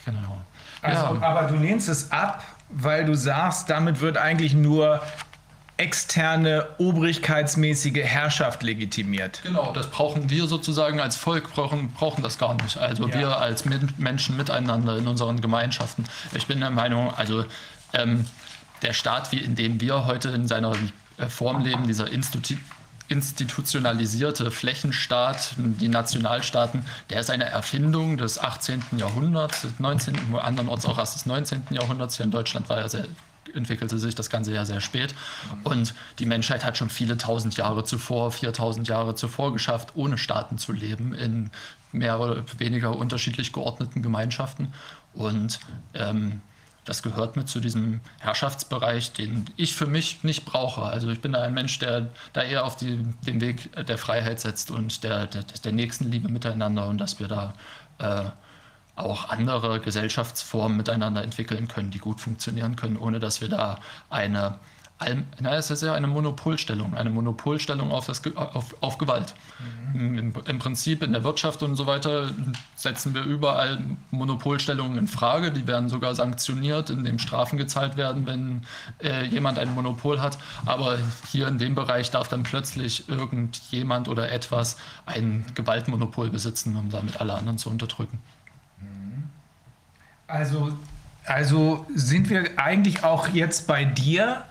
Genau. 0.05 0.39
Also, 0.83 1.15
ja. 1.17 1.23
Aber 1.23 1.49
du 1.49 1.57
lehnst 1.57 1.89
es 1.89 2.10
ab, 2.12 2.44
weil 2.71 3.05
du 3.05 3.15
sagst, 3.15 3.71
damit 3.71 4.01
wird 4.01 4.17
eigentlich 4.17 4.55
nur 4.55 5.03
externe 5.79 6.67
obrigkeitsmäßige 6.79 8.03
Herrschaft 8.03 8.65
legitimiert. 8.65 9.41
Genau, 9.45 9.73
das 9.73 9.89
brauchen 9.89 10.29
wir 10.29 10.49
sozusagen 10.49 10.99
als 10.99 11.17
Volk, 11.17 11.53
brauchen, 11.55 11.93
brauchen 11.93 12.23
das 12.23 12.37
gar 12.37 12.55
nicht. 12.55 12.77
Also 12.77 13.09
ja. 13.09 13.15
wir 13.15 13.39
als 13.39 13.65
Menschen 13.65 14.37
miteinander 14.37 14.99
in 14.99 15.07
unseren 15.07 15.41
Gemeinschaften. 15.41 16.05
Ich 16.35 16.47
bin 16.49 16.59
der 16.59 16.71
Meinung, 16.71 17.15
also 17.15 17.45
ähm, 17.93 18.27
der 18.83 18.93
Staat, 18.93 19.31
wie 19.31 19.39
in 19.39 19.55
dem 19.55 19.81
wir 19.81 20.05
heute 20.05 20.31
in 20.31 20.49
seiner 20.49 20.75
äh, 21.17 21.27
Form 21.27 21.65
leben, 21.65 21.87
dieser 21.87 22.11
Institut 22.11 22.59
institutionalisierte 23.09 24.51
Flächenstaat, 24.51 25.55
die 25.57 25.89
Nationalstaaten, 25.89 26.85
der 27.11 27.20
ist 27.20 27.31
eine 27.31 27.47
Erfindung 27.47 28.19
des 28.19 28.39
18. 28.39 28.85
Jahrhunderts, 28.97 29.62
des 29.62 29.78
19., 29.78 30.35
andernorts 30.37 30.85
auch 30.87 30.99
erst 30.99 31.15
des 31.15 31.27
19. 31.27 31.65
Jahrhunderts. 31.70 32.17
Hier 32.17 32.25
in 32.25 32.31
Deutschland 32.31 32.69
war 32.69 32.78
ja 32.78 32.89
sehr, 32.89 33.07
entwickelte 33.55 33.99
sich 33.99 34.15
das 34.15 34.28
Ganze 34.28 34.53
ja 34.53 34.67
sehr 34.67 34.83
spät. 34.83 35.15
Und 35.65 35.95
die 36.19 36.27
Menschheit 36.27 36.65
hat 36.65 36.77
schon 36.77 36.91
viele 36.91 37.17
tausend 37.17 37.57
Jahre 37.57 37.85
zuvor, 37.85 38.31
4000 38.31 38.87
Jahre 38.87 39.15
zuvor 39.15 39.55
geschafft, 39.55 39.93
ohne 39.95 40.19
Staaten 40.19 40.59
zu 40.59 40.73
leben, 40.73 41.15
in 41.15 41.51
mehr 41.93 42.20
oder 42.20 42.45
weniger 42.59 42.95
unterschiedlich 42.95 43.55
geordneten 43.55 44.03
Gemeinschaften. 44.03 44.75
Und 45.15 45.61
ähm, 45.95 46.43
das 46.89 47.02
gehört 47.02 47.36
mit 47.36 47.50
zu 47.50 47.60
diesem 47.60 48.00
Herrschaftsbereich, 48.18 49.12
den 49.12 49.44
ich 49.57 49.75
für 49.75 49.86
mich 49.86 50.25
nicht 50.25 50.47
brauche. 50.47 50.83
Also 50.83 51.10
ich 51.10 51.20
bin 51.20 51.33
da 51.33 51.42
ein 51.42 51.52
Mensch, 51.52 51.78
der 51.78 52.08
da 52.33 52.42
eher 52.42 52.65
auf 52.65 52.76
die, 52.76 53.05
den 53.26 53.42
Weg 53.42 53.70
der 53.86 53.99
Freiheit 53.99 54.41
setzt 54.41 54.70
und 54.70 55.05
der, 55.05 55.26
der, 55.26 55.42
der 55.42 55.73
Nächstenliebe 55.73 56.28
miteinander 56.28 56.89
und 56.89 56.97
dass 56.97 57.20
wir 57.20 57.28
da 57.28 57.52
äh, 57.99 58.31
auch 58.97 59.28
andere 59.28 59.81
Gesellschaftsformen 59.81 60.78
miteinander 60.78 61.23
entwickeln 61.23 61.68
können, 61.68 61.91
die 61.91 61.99
gut 61.99 62.23
funktionieren 62.23 62.75
können, 62.75 62.97
ohne 62.97 63.20
dass 63.20 63.42
wir 63.42 63.49
da 63.49 63.81
eine 64.08 64.58
na, 65.41 65.55
es 65.55 65.70
ist 65.70 65.83
ja 65.83 65.94
eine 65.94 66.09
Monopolstellung, 66.09 66.94
eine 66.94 67.10
Monopolstellung 67.10 67.93
auf, 67.93 68.07
das, 68.07 68.20
auf, 68.35 68.75
auf 68.81 68.99
Gewalt. 68.99 69.33
Mhm. 69.93 70.18
Im, 70.18 70.35
Im, 70.44 70.59
Prinzip 70.59 71.02
in 71.05 71.12
der 71.12 71.23
Wirtschaft 71.23 71.62
und 71.62 71.77
so 71.77 71.86
weiter 71.86 72.33
setzen 72.75 73.15
wir 73.15 73.23
überall 73.23 73.78
Monopolstellungen 74.10 74.99
in 74.99 75.07
Frage. 75.07 75.52
Die 75.52 75.68
werden 75.68 75.89
sogar 75.89 76.17
sanktioniert, 76.17 76.91
indem 76.91 77.20
Strafen 77.20 77.59
gezahlt 77.59 77.97
werden, 77.97 78.27
wenn 78.27 78.62
äh, 79.01 79.25
jemand 79.27 79.60
ein 79.60 79.73
Monopol 79.73 80.20
hat. 80.20 80.36
Aber 80.67 80.99
hier 81.31 81.47
in 81.47 81.59
dem 81.59 81.77
Bereich 81.77 82.10
darf 82.10 82.27
dann 82.27 82.43
plötzlich 82.43 83.09
irgendjemand 83.09 84.09
oder 84.09 84.33
etwas 84.33 84.78
ein 85.07 85.47
Gewaltmonopol 85.55 86.31
besitzen, 86.31 86.75
um 86.77 86.91
damit 86.91 87.20
alle 87.20 87.35
anderen 87.35 87.57
zu 87.57 87.70
unterdrücken. 87.70 88.18
Mhm. 88.81 89.31
Also, 90.27 90.77
also 91.25 91.86
sind 91.94 92.31
wir 92.31 92.59
eigentlich 92.59 93.05
auch 93.05 93.28
jetzt 93.28 93.68
bei 93.68 93.85
dir? 93.85 94.44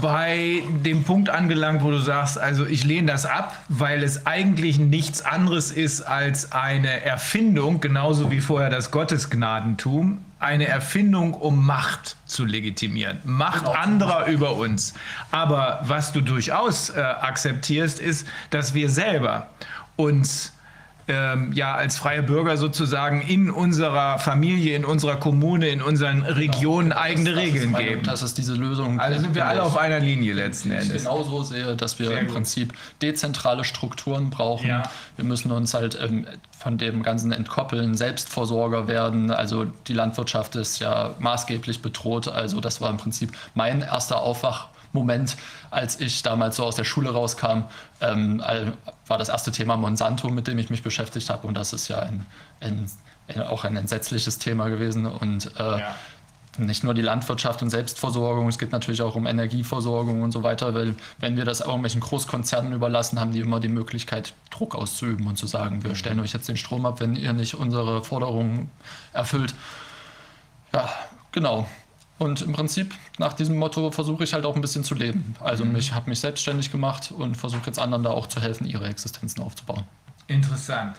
Bei 0.00 0.62
dem 0.84 1.04
Punkt 1.04 1.28
angelangt, 1.30 1.82
wo 1.82 1.90
du 1.90 1.98
sagst, 1.98 2.38
also 2.38 2.66
ich 2.66 2.84
lehne 2.84 3.12
das 3.12 3.26
ab, 3.26 3.56
weil 3.68 4.02
es 4.02 4.26
eigentlich 4.26 4.78
nichts 4.78 5.22
anderes 5.22 5.70
ist 5.70 6.02
als 6.02 6.52
eine 6.52 7.02
Erfindung, 7.04 7.80
genauso 7.80 8.30
wie 8.30 8.40
vorher 8.40 8.70
das 8.70 8.90
Gottesgnadentum, 8.90 10.24
eine 10.38 10.66
Erfindung, 10.66 11.34
um 11.34 11.64
Macht 11.64 12.16
zu 12.26 12.44
legitimieren. 12.44 13.20
Macht 13.24 13.64
genau. 13.64 13.72
anderer 13.72 14.26
über 14.26 14.56
uns. 14.56 14.94
Aber 15.30 15.80
was 15.84 16.12
du 16.12 16.20
durchaus 16.20 16.90
äh, 16.90 17.00
akzeptierst, 17.00 18.00
ist, 18.00 18.26
dass 18.50 18.74
wir 18.74 18.90
selber 18.90 19.48
uns 19.96 20.52
ähm, 21.08 21.52
ja 21.52 21.74
als 21.74 21.96
freie 21.98 22.22
Bürger 22.22 22.56
sozusagen 22.56 23.20
in 23.22 23.50
unserer 23.50 24.18
Familie, 24.18 24.76
in 24.76 24.84
unserer 24.84 25.16
Kommune, 25.16 25.68
in 25.68 25.80
unseren 25.80 26.22
genau. 26.22 26.34
Regionen 26.34 26.90
genau. 26.90 27.00
eigene 27.00 27.30
das, 27.30 27.42
Regeln 27.42 27.72
das 27.72 27.80
geben. 27.80 28.02
Das 28.02 28.22
ist 28.22 28.38
diese 28.38 28.54
Lösung. 28.54 28.98
Also 28.98 29.20
sind 29.20 29.34
wir 29.34 29.46
alle 29.46 29.62
auf 29.62 29.76
einer 29.76 30.00
Linie 30.00 30.34
letzten 30.34 30.72
Endes. 30.72 30.88
Ich 30.88 31.02
genauso 31.02 31.42
sehe, 31.44 31.76
dass 31.76 31.98
wir 31.98 32.18
im 32.18 32.26
Prinzip 32.26 32.72
dezentrale 33.02 33.64
Strukturen 33.64 34.30
brauchen. 34.30 34.68
Ja. 34.68 34.90
Wir 35.16 35.24
müssen 35.24 35.52
uns 35.52 35.74
halt 35.74 35.96
ähm, 36.00 36.26
von 36.58 36.78
dem 36.78 37.02
Ganzen 37.02 37.30
entkoppeln, 37.30 37.94
Selbstversorger 37.94 38.88
werden. 38.88 39.30
Also 39.30 39.66
die 39.86 39.92
Landwirtschaft 39.92 40.56
ist 40.56 40.80
ja 40.80 41.14
maßgeblich 41.20 41.82
bedroht. 41.82 42.26
Also 42.28 42.60
das 42.60 42.80
war 42.80 42.90
im 42.90 42.96
Prinzip 42.96 43.32
mein 43.54 43.82
erster 43.82 44.20
Aufwach. 44.20 44.68
Moment, 44.96 45.36
als 45.70 46.00
ich 46.00 46.22
damals 46.22 46.56
so 46.56 46.64
aus 46.64 46.74
der 46.74 46.84
Schule 46.84 47.10
rauskam, 47.10 47.64
ähm, 48.00 48.42
war 49.06 49.18
das 49.18 49.28
erste 49.28 49.52
Thema 49.52 49.76
Monsanto, 49.76 50.28
mit 50.28 50.46
dem 50.48 50.58
ich 50.58 50.70
mich 50.70 50.82
beschäftigt 50.82 51.30
habe. 51.30 51.46
Und 51.46 51.54
das 51.54 51.72
ist 51.72 51.88
ja 51.88 52.00
ein, 52.00 52.26
ein, 52.60 52.90
ein, 53.28 53.42
auch 53.42 53.64
ein 53.64 53.76
entsetzliches 53.76 54.38
Thema 54.38 54.68
gewesen. 54.68 55.06
Und 55.06 55.52
äh, 55.58 55.80
ja. 55.80 55.94
nicht 56.58 56.82
nur 56.82 56.94
die 56.94 57.02
Landwirtschaft 57.02 57.62
und 57.62 57.70
Selbstversorgung, 57.70 58.48
es 58.48 58.58
geht 58.58 58.72
natürlich 58.72 59.02
auch 59.02 59.14
um 59.14 59.26
Energieversorgung 59.26 60.22
und 60.22 60.32
so 60.32 60.42
weiter, 60.42 60.74
weil 60.74 60.94
wenn 61.18 61.36
wir 61.36 61.44
das 61.44 61.60
irgendwelchen 61.60 62.00
Großkonzernen 62.00 62.72
überlassen, 62.72 63.20
haben 63.20 63.32
die 63.32 63.40
immer 63.40 63.60
die 63.60 63.68
Möglichkeit, 63.68 64.34
Druck 64.50 64.74
auszuüben 64.74 65.26
und 65.26 65.36
zu 65.36 65.46
sagen, 65.46 65.84
wir 65.84 65.94
stellen 65.94 66.20
euch 66.20 66.32
jetzt 66.32 66.48
den 66.48 66.56
Strom 66.56 66.86
ab, 66.86 67.00
wenn 67.00 67.14
ihr 67.14 67.32
nicht 67.32 67.54
unsere 67.54 68.02
Forderungen 68.02 68.70
erfüllt. 69.12 69.54
Ja, 70.72 70.88
genau. 71.32 71.68
Und 72.18 72.42
im 72.42 72.52
Prinzip 72.52 72.94
nach 73.18 73.34
diesem 73.34 73.56
Motto 73.56 73.90
versuche 73.90 74.24
ich 74.24 74.32
halt 74.32 74.46
auch 74.46 74.54
ein 74.54 74.62
bisschen 74.62 74.84
zu 74.84 74.94
leben. 74.94 75.34
Also 75.40 75.64
mhm. 75.64 75.76
ich 75.76 75.92
habe 75.92 76.08
mich 76.08 76.20
selbstständig 76.20 76.72
gemacht 76.72 77.12
und 77.16 77.36
versuche 77.36 77.66
jetzt 77.66 77.78
anderen 77.78 78.04
da 78.04 78.10
auch 78.10 78.26
zu 78.26 78.40
helfen, 78.40 78.66
ihre 78.66 78.86
Existenzen 78.86 79.42
aufzubauen. 79.42 79.84
Interessant. 80.26 80.96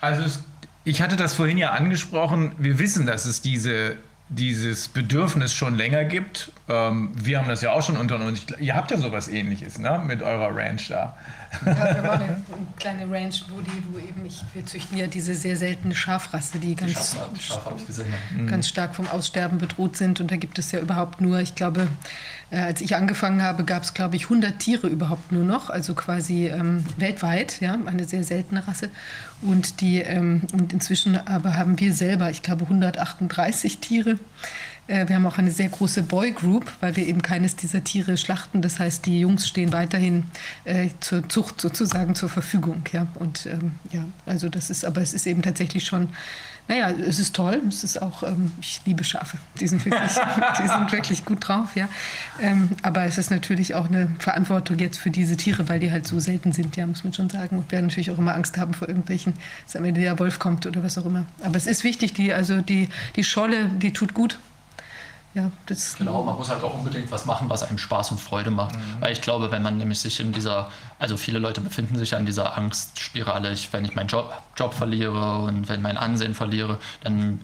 Also 0.00 0.22
es, 0.22 0.44
ich 0.84 1.00
hatte 1.00 1.16
das 1.16 1.34
vorhin 1.34 1.56
ja 1.56 1.70
angesprochen. 1.70 2.52
Wir 2.58 2.78
wissen, 2.78 3.06
dass 3.06 3.24
es 3.24 3.40
diese, 3.40 3.96
dieses 4.34 4.88
Bedürfnis 4.88 5.52
schon 5.52 5.76
länger 5.76 6.04
gibt. 6.04 6.52
Ähm, 6.68 7.12
wir 7.14 7.38
haben 7.38 7.48
das 7.48 7.62
ja 7.62 7.72
auch 7.72 7.82
schon 7.82 7.96
unter 7.96 8.16
uns. 8.16 8.46
Ihr 8.58 8.74
habt 8.74 8.90
ja 8.90 8.98
sowas 8.98 9.28
ähnliches 9.28 9.78
ne? 9.78 10.02
mit 10.04 10.22
eurer 10.22 10.54
Ranch 10.54 10.88
da. 10.88 11.16
Ja, 11.64 11.94
wir 11.94 12.02
machen 12.02 12.22
eine 12.22 12.66
kleine 12.76 13.10
Ranch, 13.10 13.44
wo, 13.48 13.60
die, 13.60 13.82
wo 13.90 13.98
eben 13.98 14.26
ich, 14.26 14.42
wir 14.54 14.66
züchten 14.66 14.98
ja 14.98 15.06
diese 15.06 15.34
sehr 15.34 15.56
seltene 15.56 15.94
Schafrasse, 15.94 16.58
die 16.58 16.74
ganz, 16.74 17.16
die 17.34 17.40
Schaf, 17.40 17.64
Schaf 17.64 17.72
ganz 18.46 18.68
stark 18.68 18.94
vom 18.94 19.08
Aussterben 19.08 19.58
bedroht 19.58 19.96
sind. 19.96 20.20
Und 20.20 20.30
da 20.30 20.36
gibt 20.36 20.58
es 20.58 20.72
ja 20.72 20.80
überhaupt 20.80 21.20
nur, 21.20 21.40
ich 21.40 21.54
glaube, 21.54 21.86
als 22.56 22.80
ich 22.80 22.96
angefangen 22.96 23.42
habe, 23.42 23.64
gab 23.64 23.82
es, 23.82 23.94
glaube 23.94 24.16
ich, 24.16 24.24
100 24.24 24.58
Tiere 24.58 24.88
überhaupt 24.88 25.32
nur 25.32 25.44
noch, 25.44 25.70
also 25.70 25.94
quasi 25.94 26.46
ähm, 26.46 26.84
weltweit, 26.96 27.60
ja, 27.60 27.78
eine 27.86 28.04
sehr 28.06 28.24
seltene 28.24 28.66
Rasse. 28.66 28.90
Und, 29.42 29.80
die, 29.80 30.00
ähm, 30.00 30.42
und 30.52 30.72
inzwischen 30.72 31.16
aber 31.16 31.56
haben 31.56 31.78
wir 31.78 31.92
selber, 31.92 32.30
ich 32.30 32.42
glaube, 32.42 32.62
138 32.64 33.78
Tiere. 33.78 34.18
Äh, 34.86 35.08
wir 35.08 35.16
haben 35.16 35.26
auch 35.26 35.38
eine 35.38 35.50
sehr 35.50 35.68
große 35.68 36.02
Boy 36.02 36.32
Group, 36.32 36.70
weil 36.80 36.96
wir 36.96 37.06
eben 37.06 37.22
keines 37.22 37.56
dieser 37.56 37.82
Tiere 37.84 38.16
schlachten. 38.16 38.62
Das 38.62 38.78
heißt, 38.78 39.06
die 39.06 39.20
Jungs 39.20 39.48
stehen 39.48 39.72
weiterhin 39.72 40.24
äh, 40.64 40.88
zur 41.00 41.28
Zucht 41.28 41.60
sozusagen 41.60 42.14
zur 42.14 42.28
Verfügung. 42.28 42.84
Ja, 42.92 43.06
und 43.14 43.46
ähm, 43.46 43.72
ja, 43.92 44.04
also 44.26 44.48
das 44.48 44.70
ist, 44.70 44.84
aber 44.84 45.00
es 45.00 45.14
ist 45.14 45.26
eben 45.26 45.42
tatsächlich 45.42 45.84
schon, 45.84 46.10
naja, 46.66 46.90
es 46.90 47.18
ist 47.18 47.36
toll. 47.36 47.60
Es 47.68 47.84
ist 47.84 48.00
auch, 48.00 48.22
ähm, 48.22 48.52
ich 48.60 48.80
liebe 48.86 49.04
Schafe. 49.04 49.36
Die 49.60 49.68
sind 49.68 49.84
wirklich, 49.84 50.12
die 50.62 50.68
sind 50.68 50.92
wirklich 50.92 51.24
gut 51.24 51.46
drauf. 51.46 51.76
Ja, 51.76 51.88
ähm, 52.40 52.70
aber 52.82 53.04
es 53.04 53.18
ist 53.18 53.30
natürlich 53.30 53.74
auch 53.74 53.86
eine 53.86 54.08
Verantwortung 54.18 54.78
jetzt 54.78 54.98
für 54.98 55.10
diese 55.10 55.36
Tiere, 55.36 55.68
weil 55.68 55.80
die 55.80 55.92
halt 55.92 56.06
so 56.06 56.18
selten 56.20 56.52
sind. 56.52 56.76
Ja, 56.76 56.86
muss 56.86 57.04
man 57.04 57.12
schon 57.12 57.28
sagen. 57.28 57.58
Und 57.58 57.70
wir 57.70 57.82
natürlich 57.82 58.10
auch 58.10 58.18
immer 58.18 58.34
Angst 58.34 58.56
haben 58.56 58.72
vor 58.72 58.88
irgendwelchen, 58.88 59.34
dass 59.66 59.76
am 59.76 59.84
Ende 59.84 60.00
der 60.00 60.18
Wolf 60.18 60.38
kommt 60.38 60.66
oder 60.66 60.82
was 60.82 60.96
auch 60.96 61.04
immer. 61.04 61.26
Aber 61.42 61.56
es 61.56 61.66
ist 61.66 61.84
wichtig, 61.84 62.14
die, 62.14 62.32
also 62.32 62.62
die, 62.62 62.88
die 63.16 63.24
Scholle, 63.24 63.66
die 63.68 63.92
tut 63.92 64.14
gut 64.14 64.38
ja, 65.34 65.50
das 65.66 65.96
genau, 65.96 66.22
man 66.22 66.36
muss 66.36 66.48
halt 66.48 66.62
auch 66.62 66.74
unbedingt 66.74 67.10
was 67.10 67.26
machen, 67.26 67.50
was 67.50 67.64
einem 67.64 67.78
Spaß 67.78 68.12
und 68.12 68.20
Freude 68.20 68.52
macht. 68.52 68.76
Mhm. 68.76 69.00
Weil 69.00 69.12
ich 69.12 69.20
glaube, 69.20 69.50
wenn 69.50 69.62
man 69.62 69.76
nämlich 69.76 69.98
sich 69.98 70.20
in 70.20 70.32
dieser, 70.32 70.70
also 71.00 71.16
viele 71.16 71.40
Leute 71.40 71.60
befinden 71.60 71.98
sich 71.98 72.12
ja 72.12 72.18
in 72.18 72.26
dieser 72.26 72.56
Angstspirale, 72.56 73.52
ich, 73.52 73.72
wenn 73.72 73.84
ich 73.84 73.96
meinen 73.96 74.06
Job, 74.06 74.32
Job 74.56 74.74
verliere 74.74 75.38
und 75.38 75.68
wenn 75.68 75.82
mein 75.82 75.96
Ansehen 75.96 76.34
verliere, 76.34 76.78
dann 77.02 77.40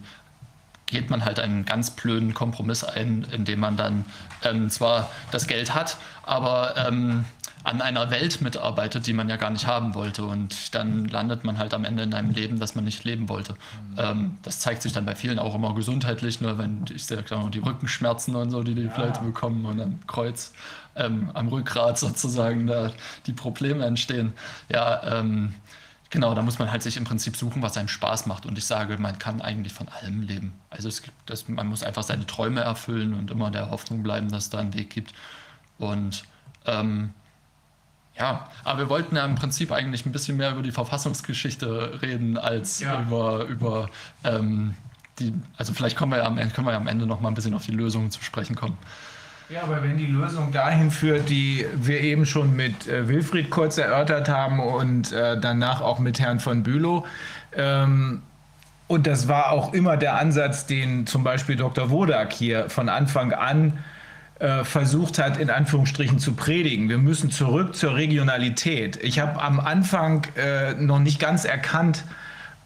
geht 0.85 1.09
man 1.09 1.25
halt 1.25 1.39
einen 1.39 1.65
ganz 1.65 1.91
blöden 1.91 2.33
Kompromiss 2.33 2.83
ein, 2.83 3.25
indem 3.31 3.59
man 3.59 3.75
dann 3.75 4.05
ähm, 4.43 4.69
zwar 4.69 5.09
das 5.31 5.47
Geld 5.47 5.73
hat, 5.73 5.97
aber 6.23 6.75
ähm, 6.77 7.25
an 7.63 7.81
einer 7.81 8.09
Welt 8.11 8.41
mitarbeitet, 8.41 9.07
die 9.07 9.13
man 9.13 9.29
ja 9.29 9.37
gar 9.37 9.49
nicht 9.49 9.67
haben 9.67 9.93
wollte. 9.93 10.25
Und 10.25 10.73
dann 10.75 11.05
landet 11.05 11.43
man 11.43 11.57
halt 11.57 11.73
am 11.73 11.85
Ende 11.85 12.03
in 12.03 12.13
einem 12.13 12.31
Leben, 12.31 12.59
das 12.59 12.75
man 12.75 12.85
nicht 12.85 13.03
leben 13.03 13.29
wollte. 13.29 13.55
Ähm, 13.97 14.37
das 14.41 14.59
zeigt 14.59 14.81
sich 14.81 14.93
dann 14.93 15.05
bei 15.05 15.15
vielen 15.15 15.39
auch 15.39 15.55
immer 15.55 15.75
gesundheitlich, 15.75 16.41
nur 16.41 16.57
wenn 16.57 16.85
ich 16.93 17.05
sehe 17.05 17.23
die 17.23 17.59
Rückenschmerzen 17.59 18.35
und 18.35 18.51
so, 18.51 18.63
die 18.63 18.75
die 18.75 18.85
ja. 18.85 18.97
Leute 18.97 19.21
bekommen 19.21 19.65
und 19.65 19.79
am 19.79 19.99
Kreuz, 20.07 20.53
ähm, 20.95 21.29
am 21.33 21.47
Rückgrat 21.47 21.97
sozusagen 21.99 22.67
da 22.67 22.91
die 23.25 23.33
Probleme 23.33 23.85
entstehen. 23.85 24.33
Ja, 24.69 25.19
ähm, 25.19 25.55
Genau, 26.11 26.35
da 26.35 26.41
muss 26.41 26.59
man 26.59 26.69
halt 26.69 26.83
sich 26.83 26.97
im 26.97 27.05
Prinzip 27.05 27.37
suchen, 27.37 27.61
was 27.61 27.77
einem 27.77 27.87
Spaß 27.87 28.25
macht. 28.25 28.45
Und 28.45 28.57
ich 28.57 28.65
sage, 28.65 28.97
man 28.97 29.17
kann 29.17 29.41
eigentlich 29.41 29.71
von 29.71 29.87
allem 29.87 30.21
leben. 30.23 30.53
Also 30.69 30.89
es 30.89 31.03
gibt 31.03 31.15
das, 31.25 31.47
man 31.47 31.67
muss 31.67 31.83
einfach 31.83 32.03
seine 32.03 32.25
Träume 32.25 32.59
erfüllen 32.59 33.13
und 33.13 33.31
immer 33.31 33.49
der 33.49 33.71
Hoffnung 33.71 34.03
bleiben, 34.03 34.29
dass 34.29 34.43
es 34.43 34.49
da 34.49 34.59
einen 34.59 34.73
Weg 34.73 34.89
gibt. 34.89 35.13
Und 35.77 36.23
ähm, 36.65 37.13
ja, 38.21 38.47
aber 38.63 38.79
wir 38.79 38.89
wollten 38.89 39.15
ja 39.15 39.25
im 39.25 39.33
Prinzip 39.33 39.71
eigentlich 39.71 40.05
ein 40.05 40.11
bisschen 40.11 40.37
mehr 40.37 40.51
über 40.51 40.61
die 40.61 40.71
Verfassungsgeschichte 40.71 41.99
reden, 42.03 42.37
als 42.37 42.79
ja. 42.79 43.01
über, 43.01 43.45
über 43.45 43.89
ähm, 44.23 44.75
die, 45.17 45.33
also 45.57 45.73
vielleicht 45.73 45.97
kommen 45.97 46.11
wir, 46.11 46.19
ja 46.19 46.25
am, 46.25 46.35
können 46.35 46.67
wir 46.67 46.71
ja 46.71 46.77
am 46.77 46.87
Ende 46.87 47.07
noch 47.07 47.19
mal 47.19 47.29
ein 47.29 47.33
bisschen 47.33 47.55
auf 47.55 47.65
die 47.65 47.71
Lösungen 47.71 48.11
zu 48.11 48.23
sprechen 48.23 48.55
kommen. 48.55 48.77
Ja, 49.49 49.63
aber 49.63 49.81
wenn 49.81 49.97
die 49.97 50.05
Lösung 50.05 50.51
dahin 50.51 50.91
führt, 50.91 51.29
die 51.29 51.65
wir 51.73 51.99
eben 52.01 52.27
schon 52.27 52.55
mit 52.55 52.87
äh, 52.87 53.07
Wilfried 53.07 53.49
kurz 53.49 53.79
erörtert 53.79 54.29
haben 54.29 54.59
und 54.59 55.11
äh, 55.11 55.39
danach 55.39 55.81
auch 55.81 55.97
mit 55.97 56.19
Herrn 56.19 56.39
von 56.39 56.61
Bülow, 56.61 57.05
ähm, 57.57 58.21
und 58.87 59.07
das 59.07 59.27
war 59.27 59.51
auch 59.51 59.73
immer 59.73 59.97
der 59.97 60.17
Ansatz, 60.17 60.67
den 60.67 61.07
zum 61.07 61.23
Beispiel 61.23 61.55
Dr. 61.55 61.89
Wodak 61.89 62.33
hier 62.33 62.69
von 62.69 62.87
Anfang 62.87 63.33
an 63.33 63.79
äh, 64.41 64.63
versucht 64.63 65.19
hat, 65.19 65.37
in 65.37 65.51
Anführungsstrichen 65.51 66.17
zu 66.17 66.33
predigen. 66.33 66.89
Wir 66.89 66.97
müssen 66.97 67.29
zurück 67.29 67.75
zur 67.75 67.93
Regionalität. 67.93 68.97
Ich 69.03 69.19
habe 69.19 69.39
am 69.39 69.59
Anfang 69.59 70.25
äh, 70.35 70.73
noch 70.73 70.97
nicht 70.97 71.19
ganz 71.19 71.45
erkannt, 71.45 72.05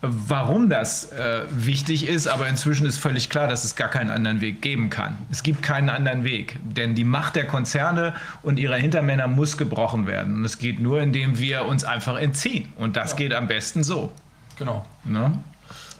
warum 0.01 0.69
das 0.69 1.11
äh, 1.11 1.41
wichtig 1.49 2.07
ist, 2.07 2.27
aber 2.27 2.47
inzwischen 2.47 2.85
ist 2.85 2.97
völlig 2.97 3.29
klar, 3.29 3.49
dass 3.49 3.65
es 3.65 3.75
gar 3.75 3.89
keinen 3.89 4.09
anderen 4.09 4.39
Weg 4.39 4.61
geben 4.61 4.89
kann. 4.89 5.17
Es 5.31 5.43
gibt 5.43 5.63
keinen 5.63 5.89
anderen 5.89 6.23
Weg, 6.23 6.57
denn 6.63 6.95
die 6.95 7.03
Macht 7.03 7.35
der 7.35 7.45
Konzerne 7.45 8.13
und 8.41 8.57
ihrer 8.57 8.77
Hintermänner 8.77 9.27
muss 9.27 9.57
gebrochen 9.57 10.07
werden. 10.07 10.35
Und 10.35 10.45
es 10.45 10.57
geht 10.57 10.79
nur, 10.79 11.01
indem 11.01 11.39
wir 11.39 11.65
uns 11.65 11.83
einfach 11.83 12.17
entziehen. 12.17 12.71
Und 12.77 12.95
das 12.95 13.11
ja. 13.11 13.17
geht 13.17 13.33
am 13.33 13.47
besten 13.47 13.83
so. 13.83 14.13
Genau. 14.57 14.85
Ne? 15.03 15.37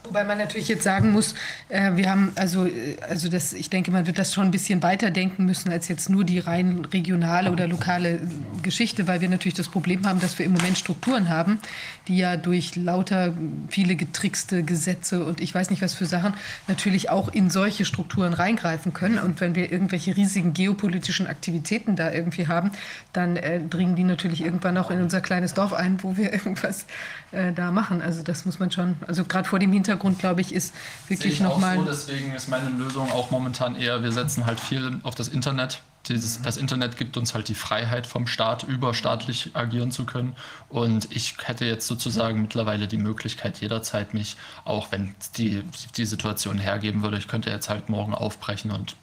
Wobei 0.06 0.24
man 0.24 0.38
natürlich 0.38 0.68
jetzt 0.68 0.84
sagen 0.84 1.12
muss, 1.12 1.34
äh, 1.68 1.96
wir 1.96 2.08
haben 2.10 2.32
also, 2.36 2.66
äh, 2.66 2.96
also 3.08 3.28
das, 3.28 3.52
ich 3.52 3.70
denke, 3.70 3.90
man 3.90 4.06
wird 4.06 4.18
das 4.18 4.32
schon 4.32 4.44
ein 4.44 4.50
bisschen 4.50 4.82
weiter 4.82 5.10
denken 5.10 5.44
müssen 5.44 5.70
als 5.70 5.88
jetzt 5.88 6.08
nur 6.08 6.24
die 6.24 6.38
rein 6.38 6.84
regionale 6.92 7.50
oder 7.50 7.66
lokale 7.66 8.20
Geschichte, 8.62 9.08
weil 9.08 9.20
wir 9.20 9.28
natürlich 9.28 9.54
das 9.54 9.68
Problem 9.68 10.06
haben, 10.06 10.20
dass 10.20 10.38
wir 10.38 10.46
im 10.46 10.52
Moment 10.52 10.78
Strukturen 10.78 11.28
haben, 11.28 11.58
die 12.08 12.18
ja 12.18 12.36
durch 12.36 12.76
lauter 12.76 13.34
viele 13.68 13.96
getrickste 13.96 14.62
Gesetze 14.62 15.24
und 15.24 15.40
ich 15.40 15.54
weiß 15.54 15.70
nicht 15.70 15.82
was 15.82 15.94
für 15.94 16.06
Sachen 16.06 16.34
natürlich 16.68 17.10
auch 17.10 17.28
in 17.28 17.50
solche 17.50 17.84
Strukturen 17.84 18.32
reingreifen 18.32 18.92
können. 18.92 19.18
Und 19.18 19.40
wenn 19.40 19.54
wir 19.54 19.72
irgendwelche 19.72 20.16
riesigen 20.16 20.52
geopolitischen 20.52 21.26
Aktivitäten 21.26 21.96
da 21.96 22.12
irgendwie 22.12 22.46
haben, 22.46 22.70
dann 23.12 23.36
äh, 23.36 23.60
dringen 23.60 23.96
die 23.96 24.04
natürlich 24.04 24.44
irgendwann 24.44 24.78
auch 24.78 24.90
in 24.90 25.02
unser 25.02 25.20
kleines 25.20 25.54
Dorf 25.54 25.72
ein, 25.72 26.02
wo 26.02 26.16
wir 26.16 26.32
irgendwas 26.36 26.86
äh, 27.32 27.52
da 27.52 27.72
machen. 27.72 28.02
Also 28.02 28.22
das 28.22 28.44
muss 28.44 28.58
man 28.58 28.70
schon, 28.70 28.96
also 29.06 29.24
gerade 29.24 29.48
vor 29.48 29.58
dem 29.58 29.72
Hintergrund, 29.72 30.18
glaube 30.18 30.40
ich, 30.40 30.54
ist 30.54 30.74
wirklich 31.08 31.40
nochmal. 31.40 31.76
So, 31.78 31.84
deswegen 31.84 32.32
ist 32.32 32.48
meine 32.48 32.70
Lösung 32.70 33.10
auch 33.10 33.30
momentan 33.30 33.74
eher, 33.74 34.02
wir 34.02 34.12
setzen 34.12 34.46
halt 34.46 34.60
viel 34.60 35.00
auf 35.02 35.14
das 35.14 35.28
Internet. 35.28 35.82
Dieses, 36.08 36.40
das 36.40 36.56
Internet 36.56 36.96
gibt 36.96 37.16
uns 37.16 37.34
halt 37.34 37.48
die 37.48 37.56
Freiheit 37.56 38.06
vom 38.06 38.28
Staat, 38.28 38.62
überstaatlich 38.62 39.50
agieren 39.54 39.90
zu 39.90 40.04
können. 40.04 40.36
Und 40.68 41.08
ich 41.10 41.34
hätte 41.42 41.64
jetzt 41.64 41.88
sozusagen 41.88 42.42
mittlerweile 42.42 42.86
die 42.86 42.96
Möglichkeit, 42.96 43.60
jederzeit 43.60 44.14
mich, 44.14 44.36
auch 44.64 44.92
wenn 44.92 45.16
die, 45.36 45.64
die 45.96 46.04
Situation 46.04 46.58
hergeben 46.58 47.02
würde, 47.02 47.18
ich 47.18 47.26
könnte 47.26 47.50
jetzt 47.50 47.68
halt 47.68 47.88
morgen 47.88 48.14
aufbrechen 48.14 48.70
und 48.70 48.94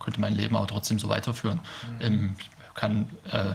könnte 0.00 0.20
mein 0.20 0.34
Leben 0.34 0.54
auch 0.54 0.66
trotzdem 0.66 0.98
so 0.98 1.08
weiterführen. 1.08 1.60
Mhm. 1.98 2.36
Kann, 2.74 3.08
äh, 3.30 3.54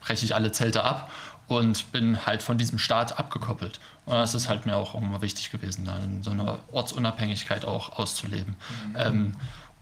breche 0.00 0.24
ich 0.24 0.34
alle 0.34 0.52
Zelte 0.52 0.84
ab 0.84 1.10
und 1.48 1.92
bin 1.92 2.26
halt 2.26 2.42
von 2.42 2.58
diesem 2.58 2.78
Staat 2.78 3.18
abgekoppelt. 3.18 3.80
Und 4.04 4.14
das 4.14 4.34
ist 4.34 4.48
halt 4.48 4.66
mir 4.66 4.76
auch 4.76 4.94
immer 4.94 5.22
wichtig 5.22 5.50
gewesen, 5.50 5.84
dann 5.84 6.22
so 6.22 6.30
eine 6.30 6.58
Ortsunabhängigkeit 6.72 7.64
auch 7.64 7.98
auszuleben. 7.98 8.56
Mhm. 8.88 8.96
Ähm, 8.96 9.36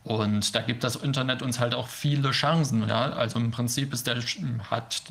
und 0.04 0.54
da 0.54 0.60
gibt 0.60 0.84
das 0.84 0.96
Internet 0.96 1.40
uns 1.40 1.58
halt 1.58 1.74
auch 1.74 1.88
viele 1.88 2.30
Chancen. 2.30 2.86
Ja? 2.88 3.12
Also 3.12 3.38
im 3.38 3.50
Prinzip 3.50 3.94
ist 3.94 4.06
der, 4.06 4.16
hat, 4.70 5.02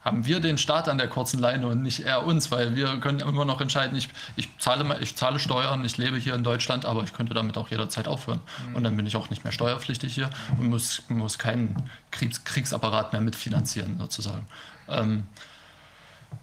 haben 0.00 0.26
wir 0.26 0.40
den 0.40 0.58
Staat 0.58 0.88
an 0.90 0.98
der 0.98 1.08
kurzen 1.08 1.40
Leine 1.40 1.66
und 1.66 1.82
nicht 1.82 2.00
er 2.00 2.26
uns, 2.26 2.50
weil 2.50 2.76
wir 2.76 3.00
können 3.00 3.20
immer 3.20 3.46
noch 3.46 3.62
entscheiden, 3.62 3.96
ich, 3.96 4.10
ich, 4.36 4.50
zahle, 4.58 4.98
ich 5.00 5.16
zahle 5.16 5.38
Steuern, 5.38 5.82
ich 5.84 5.96
lebe 5.96 6.18
hier 6.18 6.34
in 6.34 6.44
Deutschland, 6.44 6.84
aber 6.84 7.04
ich 7.04 7.14
könnte 7.14 7.32
damit 7.32 7.56
auch 7.56 7.70
jederzeit 7.70 8.06
aufhören. 8.06 8.40
Mhm. 8.68 8.76
Und 8.76 8.84
dann 8.84 8.96
bin 8.96 9.06
ich 9.06 9.16
auch 9.16 9.30
nicht 9.30 9.44
mehr 9.44 9.52
steuerpflichtig 9.52 10.14
hier 10.14 10.28
und 10.58 10.68
muss, 10.68 11.02
muss 11.08 11.38
keinen 11.38 11.90
Kriegs, 12.10 12.44
Kriegsapparat 12.44 13.14
mehr 13.14 13.22
mitfinanzieren, 13.22 13.98
sozusagen. 13.98 14.46
Ähm, 14.88 15.26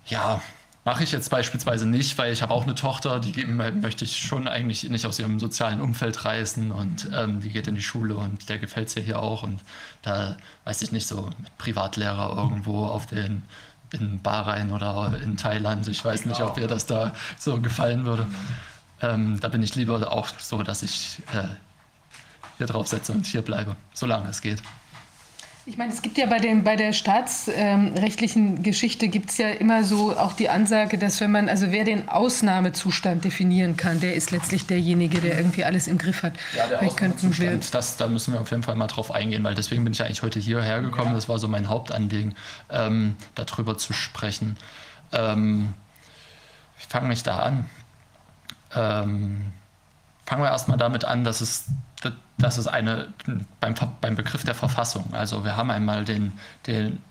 ja, 0.07 0.41
Mache 0.85 1.03
ich 1.03 1.11
jetzt 1.11 1.31
beispielsweise 1.31 1.87
nicht, 1.87 2.15
weil 2.19 2.31
ich 2.31 2.43
habe 2.43 2.53
auch 2.53 2.61
eine 2.61 2.75
Tochter, 2.75 3.19
die 3.19 3.43
möchte 3.47 4.05
ich 4.05 4.17
schon 4.17 4.47
eigentlich 4.47 4.87
nicht 4.87 5.07
aus 5.07 5.17
ihrem 5.17 5.39
sozialen 5.39 5.81
Umfeld 5.81 6.25
reißen 6.25 6.71
und 6.71 7.09
ähm, 7.11 7.41
die 7.41 7.49
geht 7.49 7.67
in 7.67 7.73
die 7.73 7.81
Schule 7.81 8.15
und 8.15 8.47
der 8.49 8.59
gefällt 8.59 8.89
es 8.89 8.93
ja 8.93 9.01
hier 9.01 9.19
auch 9.19 9.41
und 9.41 9.61
da 10.03 10.37
weiß 10.65 10.83
ich 10.83 10.91
nicht 10.91 11.07
so 11.07 11.31
mit 11.39 11.57
Privatlehrer 11.57 12.37
irgendwo 12.37 12.85
auf 12.85 13.07
den 13.07 13.41
in 13.93 14.21
Bahrain 14.21 14.71
oder 14.71 15.19
in 15.23 15.37
Thailand. 15.37 15.87
Ich 15.87 16.05
weiß 16.05 16.27
nicht, 16.27 16.41
ob 16.41 16.59
ihr 16.59 16.67
das 16.67 16.85
da 16.85 17.13
so 17.39 17.59
gefallen 17.59 18.05
würde. 18.05 18.27
Ähm, 19.01 19.39
da 19.39 19.47
bin 19.47 19.63
ich 19.63 19.73
lieber 19.73 20.11
auch 20.11 20.27
so, 20.37 20.61
dass 20.61 20.83
ich 20.83 21.17
äh, 21.33 21.47
hier 22.57 22.67
drauf 22.67 22.85
setze 22.85 23.11
und 23.11 23.25
hier 23.25 23.41
bleibe, 23.41 23.75
solange 23.95 24.29
es 24.29 24.39
geht. 24.39 24.61
Ich 25.67 25.77
meine, 25.77 25.91
es 25.91 26.03
gibt 26.03 26.19
ja 26.19 26.27
bei, 26.27 26.37
den, 26.37 26.63
bei 26.63 26.75
der 26.75 26.93
staatsrechtlichen 26.93 28.57
ähm, 28.57 28.63
Geschichte 28.63 29.07
gibt 29.07 29.31
es 29.31 29.39
ja 29.39 29.49
immer 29.49 29.83
so 29.83 30.15
auch 30.15 30.33
die 30.33 30.47
Ansage, 30.47 30.99
dass 30.99 31.19
wenn 31.21 31.31
man, 31.31 31.49
also 31.49 31.71
wer 31.71 31.83
den 31.83 32.07
Ausnahmezustand 32.07 33.25
definieren 33.25 33.75
kann, 33.75 33.99
der 33.99 34.13
ist 34.13 34.29
letztlich 34.29 34.67
derjenige, 34.67 35.21
der 35.21 35.37
irgendwie 35.37 35.63
alles 35.63 35.87
im 35.87 35.97
Griff 35.97 36.21
hat. 36.21 36.33
Ja, 36.55 36.67
der 36.67 36.83
Ausnahmezustand, 36.83 37.73
das, 37.73 37.97
da 37.97 38.07
müssen 38.07 38.33
wir 38.33 38.41
auf 38.41 38.51
jeden 38.51 38.61
Fall 38.61 38.75
mal 38.75 38.85
drauf 38.85 39.09
eingehen, 39.09 39.43
weil 39.43 39.55
deswegen 39.55 39.83
bin 39.83 39.93
ich 39.93 40.03
eigentlich 40.03 40.21
heute 40.21 40.39
hierher 40.39 40.81
gekommen. 40.81 41.09
Ja. 41.09 41.15
Das 41.15 41.27
war 41.29 41.39
so 41.39 41.47
mein 41.47 41.67
Hauptanliegen, 41.67 42.35
ähm, 42.69 43.15
darüber 43.33 43.75
zu 43.75 43.91
sprechen. 43.93 44.57
Ähm, 45.13 45.73
ich 46.77 46.85
fange 46.85 47.07
mich 47.07 47.23
da 47.23 47.39
an. 47.39 47.65
Ähm, 48.75 49.53
fangen 50.27 50.43
wir 50.43 50.51
erstmal 50.51 50.77
damit 50.77 51.05
an, 51.05 51.23
dass 51.23 51.41
es 51.41 51.65
das 52.37 52.57
ist 52.57 52.67
eine, 52.67 53.13
beim, 53.59 53.75
beim 54.01 54.15
Begriff 54.15 54.43
der 54.43 54.55
Verfassung. 54.55 55.13
Also 55.13 55.43
wir 55.43 55.55
haben 55.55 55.71
einmal 55.71 56.03
den, 56.03 56.33
den 56.67 57.01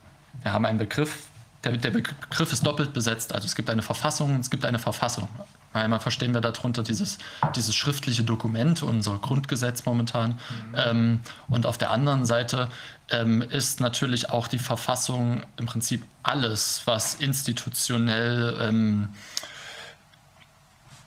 wir 0.43 0.53
haben 0.53 0.67
einen 0.67 0.78
Begriff, 0.78 1.28
der, 1.62 1.77
der 1.77 1.91
Begriff 1.91 2.53
ist 2.53 2.67
doppelt 2.67 2.93
besetzt. 2.93 3.35
Also 3.35 3.47
es 3.47 3.55
gibt 3.55 3.70
eine 3.70 3.83
Verfassung 3.83 4.35
und 4.35 4.41
es 4.41 4.51
gibt 4.51 4.65
eine 4.67 4.78
Verfassung. 4.78 5.28
Einmal 5.73 5.99
verstehen 5.99 6.33
wir 6.35 6.41
darunter 6.41 6.85
dieses, 6.85 7.19
dieses 7.57 7.75
schriftliche 7.75 8.23
Dokument, 8.23 8.83
unser 8.83 9.19
Grundgesetz 9.19 9.85
momentan. 9.86 10.31
Mhm. 10.31 10.75
Ähm, 10.77 11.20
und 11.49 11.67
auf 11.67 11.78
der 11.78 11.91
anderen 11.91 12.27
Seite 12.27 12.69
ähm, 13.11 13.43
ist 13.43 13.81
natürlich 13.81 14.31
auch 14.31 14.47
die 14.47 14.61
Verfassung 14.61 15.43
im 15.57 15.67
Prinzip 15.67 16.05
alles, 16.23 16.83
was 16.85 17.17
institutionell 17.17 18.57
ähm, 18.61 19.09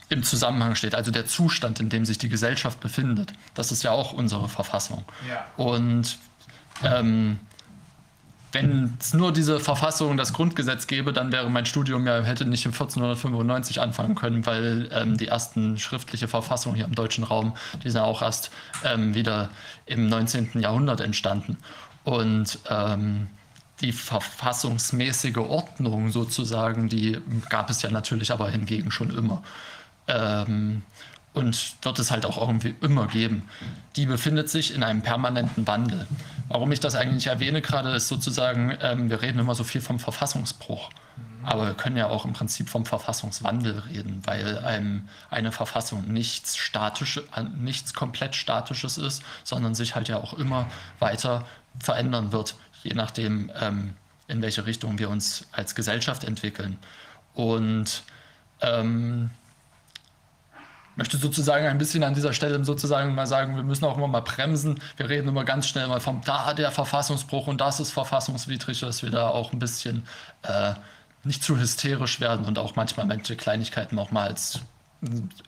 im 0.09 0.23
Zusammenhang 0.23 0.75
steht, 0.75 0.95
also 0.95 1.11
der 1.11 1.25
Zustand, 1.25 1.79
in 1.79 1.89
dem 1.89 2.05
sich 2.05 2.17
die 2.17 2.29
Gesellschaft 2.29 2.79
befindet. 2.79 3.33
Das 3.53 3.71
ist 3.71 3.83
ja 3.83 3.91
auch 3.91 4.13
unsere 4.13 4.47
Verfassung. 4.47 5.03
Ja. 5.27 5.45
Und 5.57 6.17
ähm, 6.83 7.39
wenn 8.53 8.97
es 8.99 9.13
nur 9.13 9.33
diese 9.33 9.59
Verfassung, 9.59 10.15
das 10.15 10.31
Grundgesetz 10.31 10.87
gäbe, 10.87 11.11
dann 11.11 11.31
wäre 11.31 11.49
mein 11.49 11.65
Studium 11.65 12.07
ja, 12.07 12.21
hätte 12.21 12.45
nicht 12.45 12.65
im 12.65 12.71
1495 12.71 13.81
anfangen 13.81 14.15
können, 14.15 14.45
weil 14.45 14.89
ähm, 14.93 15.17
die 15.17 15.27
ersten 15.27 15.77
schriftliche 15.77 16.29
Verfassungen 16.29 16.75
hier 16.75 16.85
im 16.85 16.95
deutschen 16.95 17.25
Raum, 17.25 17.55
die 17.83 17.89
sind 17.89 18.01
auch 18.01 18.21
erst 18.21 18.51
ähm, 18.85 19.13
wieder 19.13 19.49
im 19.85 20.07
19. 20.07 20.61
Jahrhundert 20.61 21.01
entstanden. 21.01 21.57
Und 22.05 22.59
ähm, 22.69 23.27
die 23.81 23.91
verfassungsmäßige 23.91 25.37
Ordnung 25.37 26.11
sozusagen, 26.11 26.87
die 26.87 27.19
gab 27.49 27.69
es 27.69 27.81
ja 27.81 27.91
natürlich 27.91 28.31
aber 28.31 28.49
hingegen 28.49 28.91
schon 28.91 29.15
immer. 29.15 29.43
Ähm, 30.07 30.83
und 31.37 31.75
wird 31.83 31.99
es 31.99 32.09
halt 32.09 32.25
auch 32.25 32.37
irgendwie 32.37 32.75
immer 32.81 33.07
geben. 33.07 33.47
Die 33.95 34.07
befindet 34.07 34.49
sich 34.49 34.73
in 34.73 34.83
einem 34.83 35.03
permanenten 35.03 35.67
Wandel. 35.67 36.07
Warum 36.47 36.71
ich 36.71 36.79
das 36.79 36.95
eigentlich 36.95 37.27
erwähne 37.27 37.61
gerade, 37.61 37.91
ist 37.91 38.07
sozusagen, 38.07 38.75
ähm, 38.81 39.09
wir 39.09 39.21
reden 39.21 39.39
immer 39.39 39.53
so 39.53 39.63
viel 39.63 39.81
vom 39.81 39.99
Verfassungsbruch. 39.99 40.89
Aber 41.43 41.67
wir 41.67 41.73
können 41.75 41.95
ja 41.95 42.07
auch 42.07 42.25
im 42.25 42.33
Prinzip 42.33 42.69
vom 42.69 42.85
Verfassungswandel 42.85 43.79
reden, 43.89 44.21
weil 44.25 44.61
ähm, 44.65 45.07
eine 45.29 45.51
Verfassung 45.51 46.11
nichts 46.11 46.57
statisch, 46.57 47.21
nichts 47.57 47.93
komplett 47.93 48.35
statisches 48.35 48.97
ist, 48.97 49.23
sondern 49.43 49.75
sich 49.75 49.95
halt 49.95 50.09
ja 50.09 50.17
auch 50.17 50.33
immer 50.33 50.67
weiter 50.99 51.45
verändern 51.79 52.31
wird, 52.31 52.55
je 52.83 52.93
nachdem, 52.95 53.51
ähm, 53.61 53.93
in 54.27 54.41
welche 54.41 54.65
Richtung 54.65 54.99
wir 54.99 55.09
uns 55.09 55.47
als 55.51 55.75
Gesellschaft 55.75 56.23
entwickeln. 56.23 56.77
Und 57.33 58.03
ähm, 58.61 59.29
möchte 60.97 61.17
sozusagen 61.17 61.67
ein 61.67 61.77
bisschen 61.77 62.03
an 62.03 62.13
dieser 62.13 62.33
Stelle 62.33 62.63
sozusagen 62.65 63.15
mal 63.15 63.27
sagen, 63.27 63.55
wir 63.55 63.63
müssen 63.63 63.85
auch 63.85 63.97
immer 63.97 64.07
mal 64.07 64.21
bremsen. 64.21 64.79
Wir 64.97 65.07
reden 65.07 65.27
immer 65.29 65.45
ganz 65.45 65.67
schnell 65.67 65.87
mal 65.87 66.01
vom 66.01 66.21
da 66.25 66.53
der 66.53 66.71
Verfassungsbruch 66.71 67.47
und 67.47 67.61
das 67.61 67.79
ist 67.79 67.91
verfassungswidrig, 67.91 68.81
dass 68.81 69.03
wir 69.03 69.11
da 69.11 69.29
auch 69.29 69.53
ein 69.53 69.59
bisschen 69.59 70.05
äh, 70.43 70.73
nicht 71.23 71.43
zu 71.43 71.57
hysterisch 71.57 72.19
werden 72.19 72.45
und 72.45 72.57
auch 72.59 72.75
manchmal 72.75 73.05
manche 73.05 73.35
Kleinigkeiten 73.35 73.97
auch 73.99 74.11
mal 74.11 74.27
als 74.27 74.61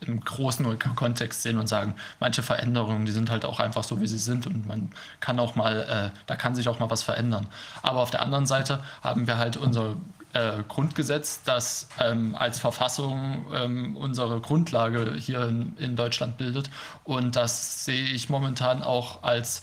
im 0.05 0.19
großen 0.21 0.77
Kontext 0.95 1.41
sehen 1.41 1.57
und 1.57 1.65
sagen, 1.65 1.95
manche 2.19 2.43
Veränderungen, 2.43 3.05
die 3.07 3.11
sind 3.11 3.31
halt 3.31 3.45
auch 3.45 3.59
einfach 3.59 3.83
so, 3.83 3.99
wie 3.99 4.07
sie 4.07 4.19
sind 4.19 4.45
und 4.45 4.67
man 4.67 4.91
kann 5.21 5.39
auch 5.39 5.55
mal, 5.55 6.11
äh, 6.13 6.19
da 6.27 6.35
kann 6.35 6.53
sich 6.53 6.69
auch 6.69 6.77
mal 6.77 6.91
was 6.91 7.01
verändern. 7.01 7.47
Aber 7.81 8.01
auf 8.01 8.11
der 8.11 8.21
anderen 8.21 8.45
Seite 8.45 8.83
haben 9.01 9.25
wir 9.25 9.37
halt 9.39 9.57
unser 9.57 9.95
äh, 10.33 10.63
Grundgesetz, 10.67 11.41
das 11.43 11.87
ähm, 11.99 12.35
als 12.35 12.59
Verfassung 12.59 13.47
ähm, 13.53 13.97
unsere 13.97 14.39
Grundlage 14.41 15.15
hier 15.15 15.47
in, 15.47 15.75
in, 15.77 15.95
Deutschland 15.95 16.37
bildet. 16.37 16.69
Und 17.03 17.35
das 17.35 17.85
sehe 17.85 18.03
ich 18.03 18.29
momentan 18.29 18.83
auch 18.83 19.23
als 19.23 19.61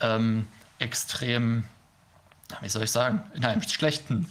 ähm, 0.00 0.48
extrem, 0.78 1.64
wie 2.60 2.68
soll 2.68 2.84
ich 2.84 2.90
sagen, 2.90 3.22
in 3.34 3.44
einem 3.44 3.62
schlechten 3.62 4.28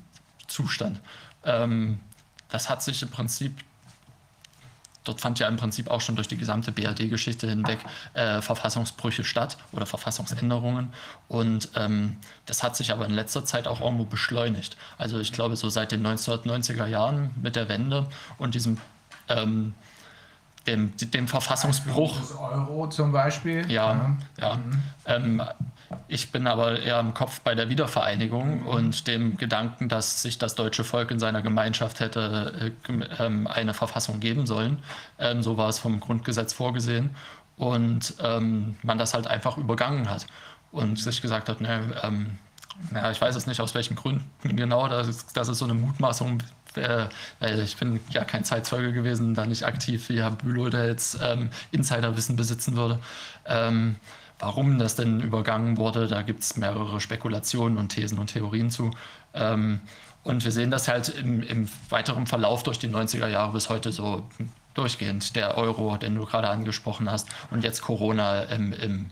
Zustand. 0.47 0.99
Ähm, 1.43 1.99
das 2.49 2.69
hat 2.69 2.83
sich 2.83 3.01
im 3.01 3.09
Prinzip 3.09 3.53
Dort 5.07 5.21
fand 5.21 5.39
ja 5.39 5.47
im 5.47 5.57
Prinzip 5.57 5.89
auch 5.89 6.01
schon 6.01 6.15
durch 6.15 6.27
die 6.27 6.37
gesamte 6.37 6.71
BRD-Geschichte 6.71 7.47
hinweg 7.47 7.79
äh, 8.13 8.41
Verfassungsbrüche 8.41 9.23
statt 9.23 9.57
oder 9.71 9.85
Verfassungsänderungen. 9.85 10.93
Und 11.27 11.69
ähm, 11.75 12.17
das 12.45 12.63
hat 12.63 12.75
sich 12.75 12.91
aber 12.91 13.05
in 13.05 13.13
letzter 13.13 13.45
Zeit 13.45 13.67
auch 13.67 13.81
irgendwo 13.81 14.05
beschleunigt. 14.05 14.77
Also 14.97 15.19
ich 15.19 15.31
glaube, 15.31 15.55
so 15.55 15.69
seit 15.69 15.91
den 15.91 16.05
1990er 16.05 16.87
Jahren 16.87 17.31
mit 17.41 17.55
der 17.55 17.69
Wende 17.69 18.07
und 18.37 18.53
diesem 18.53 18.77
ähm, 19.29 19.73
dem, 20.67 20.91
dem 20.97 21.27
Verfassungsbruch. 21.27 22.19
Das 22.19 22.35
Euro 22.35 22.89
zum 22.89 23.11
Beispiel. 23.11 23.69
Ja, 23.71 24.17
ja. 24.39 24.55
Mhm. 24.55 24.83
Ähm, 25.05 25.43
ich 26.07 26.31
bin 26.31 26.47
aber 26.47 26.79
eher 26.79 26.99
im 26.99 27.13
Kopf 27.13 27.41
bei 27.41 27.55
der 27.55 27.69
Wiedervereinigung 27.69 28.63
und 28.63 29.07
dem 29.07 29.37
Gedanken, 29.37 29.89
dass 29.89 30.21
sich 30.21 30.37
das 30.37 30.55
deutsche 30.55 30.83
Volk 30.83 31.11
in 31.11 31.19
seiner 31.19 31.41
Gemeinschaft 31.41 31.99
hätte 31.99 32.71
äh, 32.89 33.03
ähm, 33.19 33.47
eine 33.47 33.73
Verfassung 33.73 34.19
geben 34.19 34.45
sollen. 34.45 34.79
Ähm, 35.19 35.43
so 35.43 35.57
war 35.57 35.69
es 35.69 35.79
vom 35.79 35.99
Grundgesetz 35.99 36.53
vorgesehen. 36.53 37.15
Und 37.55 38.13
ähm, 38.21 38.75
man 38.83 38.97
das 38.97 39.13
halt 39.13 39.27
einfach 39.27 39.57
übergangen 39.57 40.09
hat 40.09 40.27
und 40.71 40.99
sich 40.99 41.21
gesagt 41.21 41.49
hat, 41.49 41.59
ne, 41.59 41.95
ähm, 42.03 42.37
ja, 42.93 43.09
ich 43.09 43.19
weiß 43.19 43.35
es 43.35 43.47
nicht 43.47 43.59
aus 43.61 43.73
welchen 43.73 43.95
Gründen 43.95 44.55
genau, 44.55 44.87
das 44.87 45.07
ist, 45.07 45.35
das 45.35 45.47
ist 45.47 45.57
so 45.57 45.65
eine 45.65 45.73
Mutmaßung, 45.73 46.43
äh, 46.75 47.07
ich 47.63 47.77
bin 47.77 47.99
ja 48.09 48.23
kein 48.23 48.43
Zeitzeuge 48.43 48.93
gewesen, 48.93 49.33
da 49.33 49.45
nicht 49.45 49.65
aktiv 49.65 50.09
wie 50.09 50.21
Herr 50.21 50.31
Bülow, 50.31 50.69
der 50.69 50.87
jetzt 50.87 51.17
ähm, 51.21 51.49
Insiderwissen 51.71 52.35
besitzen 52.35 52.75
würde. 52.75 52.99
Ähm, 53.45 53.95
warum 54.39 54.77
das 54.79 54.95
denn 54.95 55.21
übergangen 55.21 55.77
wurde, 55.77 56.07
da 56.07 56.21
gibt 56.21 56.43
es 56.43 56.57
mehrere 56.57 56.99
Spekulationen 56.99 57.77
und 57.77 57.89
Thesen 57.89 58.19
und 58.19 58.27
Theorien 58.27 58.69
zu. 58.69 58.91
Ähm, 59.33 59.81
und 60.23 60.43
wir 60.43 60.51
sehen 60.51 60.71
das 60.71 60.87
halt 60.87 61.09
im, 61.09 61.41
im, 61.41 61.69
weiteren 61.89 62.27
Verlauf 62.27 62.63
durch 62.63 62.79
die 62.79 62.89
90er 62.89 63.27
Jahre 63.27 63.53
bis 63.53 63.69
heute 63.69 63.91
so 63.91 64.27
durchgehend. 64.73 65.35
Der 65.35 65.57
Euro, 65.57 65.97
den 65.97 66.15
du 66.15 66.25
gerade 66.25 66.49
angesprochen 66.49 67.09
hast, 67.09 67.29
und 67.49 67.63
jetzt 67.63 67.81
Corona 67.81 68.43
im, 68.43 68.73
im 68.73 69.11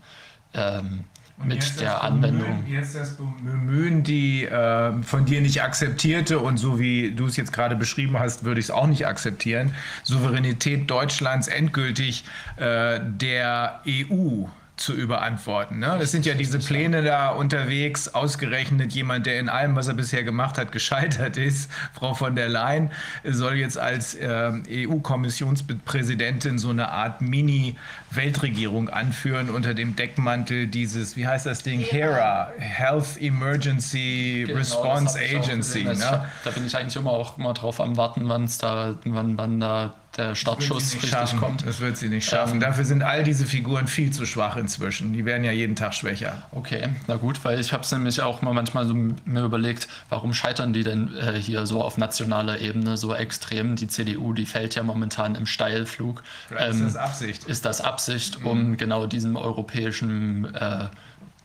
ähm, 0.53 1.05
mit 1.43 1.81
der 1.81 2.01
Anwendung. 2.01 2.63
Bemühen, 2.63 2.67
jetzt 2.67 2.95
das 2.95 3.17
Bemühen, 3.17 4.03
die 4.03 4.45
äh, 4.45 5.03
von 5.03 5.25
dir 5.25 5.41
nicht 5.41 5.61
akzeptierte 5.61 6.39
und 6.39 6.57
so 6.57 6.79
wie 6.79 7.11
du 7.11 7.25
es 7.25 7.35
jetzt 7.35 7.51
gerade 7.51 7.75
beschrieben 7.75 8.17
hast, 8.17 8.45
würde 8.45 8.59
ich 8.59 8.67
es 8.67 8.71
auch 8.71 8.87
nicht 8.87 9.05
akzeptieren, 9.05 9.75
Souveränität 10.03 10.89
Deutschlands 10.89 11.47
endgültig 11.47 12.23
äh, 12.55 13.01
der 13.03 13.81
EU 13.85 14.45
zu 14.77 14.93
überantworten. 14.93 15.79
Ne? 15.79 15.95
Das 15.99 16.11
sind 16.11 16.25
ja 16.25 16.33
diese 16.33 16.59
Pläne 16.59 17.01
da 17.01 17.29
unterwegs, 17.29 18.09
ausgerechnet 18.09 18.91
jemand, 18.91 19.25
der 19.25 19.39
in 19.39 19.47
allem, 19.47 19.75
was 19.75 19.87
er 19.87 19.93
bisher 19.93 20.23
gemacht 20.23 20.57
hat, 20.57 20.71
gescheitert 20.71 21.37
ist. 21.37 21.71
Frau 21.93 22.13
von 22.13 22.35
der 22.35 22.49
Leyen 22.49 22.91
soll 23.23 23.55
jetzt 23.55 23.77
als 23.77 24.15
äh, 24.15 24.51
EU-Kommissionspräsidentin 24.69 26.59
so 26.59 26.69
eine 26.69 26.89
Art 26.89 27.21
Mini-Weltregierung 27.21 28.89
anführen 28.89 29.49
unter 29.49 29.73
dem 29.73 29.95
Deckmantel 29.95 30.67
dieses, 30.67 31.15
wie 31.15 31.25
heißt 31.25 31.45
das 31.45 31.63
Ding, 31.63 31.79
HERA, 31.79 32.51
Health 32.57 33.17
Emergency 33.19 34.43
genau, 34.45 34.59
Response 34.59 35.17
Agency. 35.17 35.85
Ne? 35.85 36.25
Da 36.43 36.51
bin 36.51 36.65
ich 36.65 36.75
eigentlich 36.75 36.97
immer 36.97 37.11
auch 37.11 37.37
immer 37.37 37.53
drauf 37.53 37.79
am 37.79 37.95
Warten, 37.95 38.27
wann 38.27 38.43
es 38.43 38.57
da, 38.57 38.95
wann, 39.05 39.37
wann 39.37 39.59
da 39.61 39.93
der 40.17 40.35
Startschuss 40.35 40.93
richtig 40.93 41.09
schaffen. 41.09 41.39
kommt. 41.39 41.65
Das 41.65 41.79
wird 41.79 41.97
sie 41.97 42.09
nicht 42.09 42.27
schaffen. 42.27 42.55
Ähm, 42.55 42.59
Dafür 42.59 42.85
sind 42.85 43.03
all 43.03 43.23
diese 43.23 43.45
Figuren 43.45 43.87
viel 43.87 44.11
zu 44.11 44.25
schwach 44.25 44.55
inzwischen. 44.55 45.13
Die 45.13 45.25
werden 45.25 45.43
ja 45.43 45.51
jeden 45.51 45.75
Tag 45.75 45.93
schwächer. 45.93 46.43
Okay, 46.51 46.89
na 47.07 47.15
gut, 47.15 47.43
weil 47.43 47.59
ich 47.59 47.73
habe 47.73 47.83
es 47.83 47.91
nämlich 47.91 48.21
auch 48.21 48.41
mal 48.41 48.53
manchmal 48.53 48.87
so 48.87 48.93
mir 48.93 49.43
überlegt, 49.43 49.87
warum 50.09 50.33
scheitern 50.33 50.73
die 50.73 50.83
denn 50.83 51.15
äh, 51.15 51.33
hier 51.33 51.65
so 51.65 51.81
auf 51.81 51.97
nationaler 51.97 52.59
Ebene 52.59 52.97
so 52.97 53.13
extrem? 53.13 53.75
Die 53.75 53.87
CDU, 53.87 54.33
die 54.33 54.45
fällt 54.45 54.75
ja 54.75 54.83
momentan 54.83 55.35
im 55.35 55.45
Steilflug. 55.45 56.23
Ähm, 56.57 56.71
ist 56.71 56.83
das 56.83 56.95
Absicht. 56.95 57.43
Ist 57.45 57.65
das 57.65 57.81
Absicht, 57.81 58.43
um 58.43 58.71
mhm. 58.71 58.77
genau 58.77 59.07
diesem 59.07 59.35
europäischen 59.35 60.53
äh, 60.55 60.87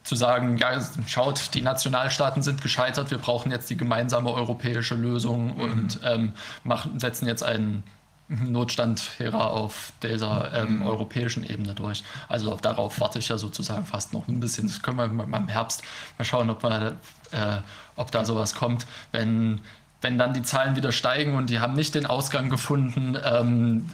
zu 0.03 0.17
sagen, 0.17 0.57
ja, 0.57 0.81
schaut, 1.07 1.55
die 1.55 1.61
Nationalstaaten 1.61 2.43
sind 2.43 2.63
gescheitert, 2.63 3.11
wir 3.11 3.19
brauchen 3.19 3.53
jetzt 3.53 3.69
die 3.69 3.77
gemeinsame 3.77 4.33
europäische 4.33 4.95
Lösung 4.95 5.55
mhm. 5.55 5.61
und 5.61 6.01
ähm, 6.05 6.33
machen, 6.65 6.99
setzen 6.99 7.27
jetzt 7.27 7.43
einen 7.43 7.85
Notstand 8.31 9.03
Hera 9.19 9.49
auf 9.49 9.93
dieser 10.03 10.53
ähm, 10.55 10.79
mhm. 10.79 10.87
europäischen 10.87 11.45
Ebene 11.45 11.75
durch. 11.75 12.05
Also 12.29 12.55
darauf 12.57 13.01
warte 13.01 13.19
ich 13.19 13.29
ja 13.29 13.39
sozusagen 13.39 13.85
fast 13.85 14.13
noch 14.13 14.29
ein 14.29 14.39
bisschen. 14.39 14.69
Das 14.69 14.83
können 14.83 14.99
wir 14.99 15.09
mal 15.09 15.39
im 15.39 15.49
Herbst 15.49 15.83
mal 16.17 16.25
schauen, 16.25 16.49
ob, 16.49 16.63
wir, 16.63 16.97
äh, 17.33 17.59
ob 17.97 18.13
da 18.13 18.25
sowas 18.25 18.55
kommt. 18.55 18.87
Wenn, 19.11 19.61
wenn 20.01 20.17
dann 20.17 20.33
die 20.33 20.43
Zahlen 20.43 20.77
wieder 20.77 20.93
steigen 20.93 21.35
und 21.35 21.51
die 21.51 21.59
haben 21.59 21.75
nicht 21.75 21.95
den 21.95 22.07
Ausgang 22.07 22.51
gefunden, 22.51 23.19
ähm, 23.25 23.91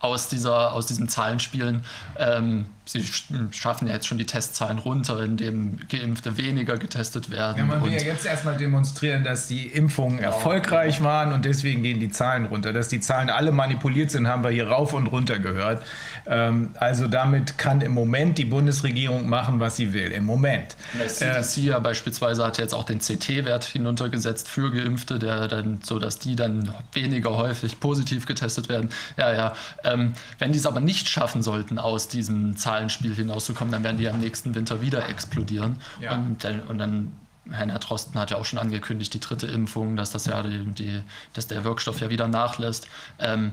aus, 0.00 0.28
dieser, 0.28 0.72
aus 0.72 0.86
diesem 0.86 1.08
Zahlenspielen. 1.08 1.84
Ähm, 2.18 2.66
sie 2.86 3.04
schaffen 3.50 3.88
ja 3.88 3.94
jetzt 3.94 4.06
schon 4.06 4.18
die 4.18 4.26
Testzahlen 4.26 4.78
runter, 4.78 5.20
indem 5.20 5.78
Geimpfte 5.88 6.36
weniger 6.36 6.78
getestet 6.78 7.30
werden. 7.30 7.58
Ja, 7.58 7.64
man 7.64 7.84
will 7.84 7.92
ja 7.92 8.00
jetzt 8.00 8.24
erstmal 8.24 8.56
demonstrieren, 8.56 9.24
dass 9.24 9.48
die 9.48 9.66
Impfungen 9.66 10.18
genau. 10.18 10.30
erfolgreich 10.30 11.02
waren 11.02 11.32
und 11.32 11.44
deswegen 11.44 11.82
gehen 11.82 11.98
die 11.98 12.10
Zahlen 12.10 12.46
runter. 12.46 12.72
Dass 12.72 12.88
die 12.88 13.00
Zahlen 13.00 13.28
alle 13.28 13.50
manipuliert 13.50 14.12
sind, 14.12 14.28
haben 14.28 14.44
wir 14.44 14.50
hier 14.50 14.68
rauf 14.68 14.92
und 14.92 15.08
runter 15.08 15.40
gehört. 15.40 15.84
Ähm, 16.26 16.70
also 16.74 17.08
damit 17.08 17.58
kann 17.58 17.80
im 17.80 17.92
Moment 17.92 18.38
die 18.38 18.44
Bundesregierung 18.44 19.28
machen, 19.28 19.58
was 19.58 19.76
sie 19.76 19.92
will. 19.92 20.12
Im 20.12 20.24
Moment. 20.24 20.76
Das 20.98 21.16
CDC 21.16 21.56
äh, 21.56 21.60
ja 21.60 21.78
beispielsweise 21.80 22.44
hat 22.44 22.58
jetzt 22.58 22.72
auch 22.72 22.84
den 22.84 23.00
CT-Wert 23.00 23.64
hinuntergesetzt 23.64 24.48
für 24.48 24.70
Geimpfte, 24.70 25.18
der 25.18 25.48
dann, 25.48 25.80
so 25.82 25.98
dass 25.98 26.20
die 26.20 26.36
dann 26.36 26.72
weniger 26.92 27.36
häufig 27.36 27.80
positiv 27.80 28.26
getestet 28.26 28.68
werden. 28.68 28.90
Ja, 29.16 29.32
ja. 29.32 29.54
Ähm, 29.82 30.14
wenn 30.38 30.52
die 30.52 30.58
es 30.58 30.66
aber 30.66 30.80
nicht 30.80 31.08
schaffen 31.08 31.42
sollten, 31.42 31.80
aus 31.80 32.06
diesem 32.06 32.56
Zahlenspiel 32.76 33.14
hinauszukommen, 33.14 33.72
dann 33.72 33.84
werden 33.84 33.96
die 33.96 34.08
am 34.08 34.20
nächsten 34.20 34.54
Winter 34.54 34.80
wieder 34.80 35.08
explodieren. 35.08 35.80
Ja. 36.00 36.14
Und, 36.14 36.44
und 36.68 36.78
dann 36.78 37.12
Herr 37.50 37.66
Drosten 37.78 38.18
hat 38.20 38.30
ja 38.30 38.38
auch 38.38 38.44
schon 38.44 38.58
angekündigt, 38.58 39.14
die 39.14 39.20
dritte 39.20 39.46
Impfung, 39.46 39.96
dass 39.96 40.10
das 40.10 40.26
ja 40.26 40.42
die, 40.42 40.64
die 40.64 41.02
dass 41.32 41.46
der 41.46 41.64
Wirkstoff 41.64 42.00
ja 42.00 42.10
wieder 42.10 42.28
nachlässt. 42.28 42.88
Ähm, 43.18 43.52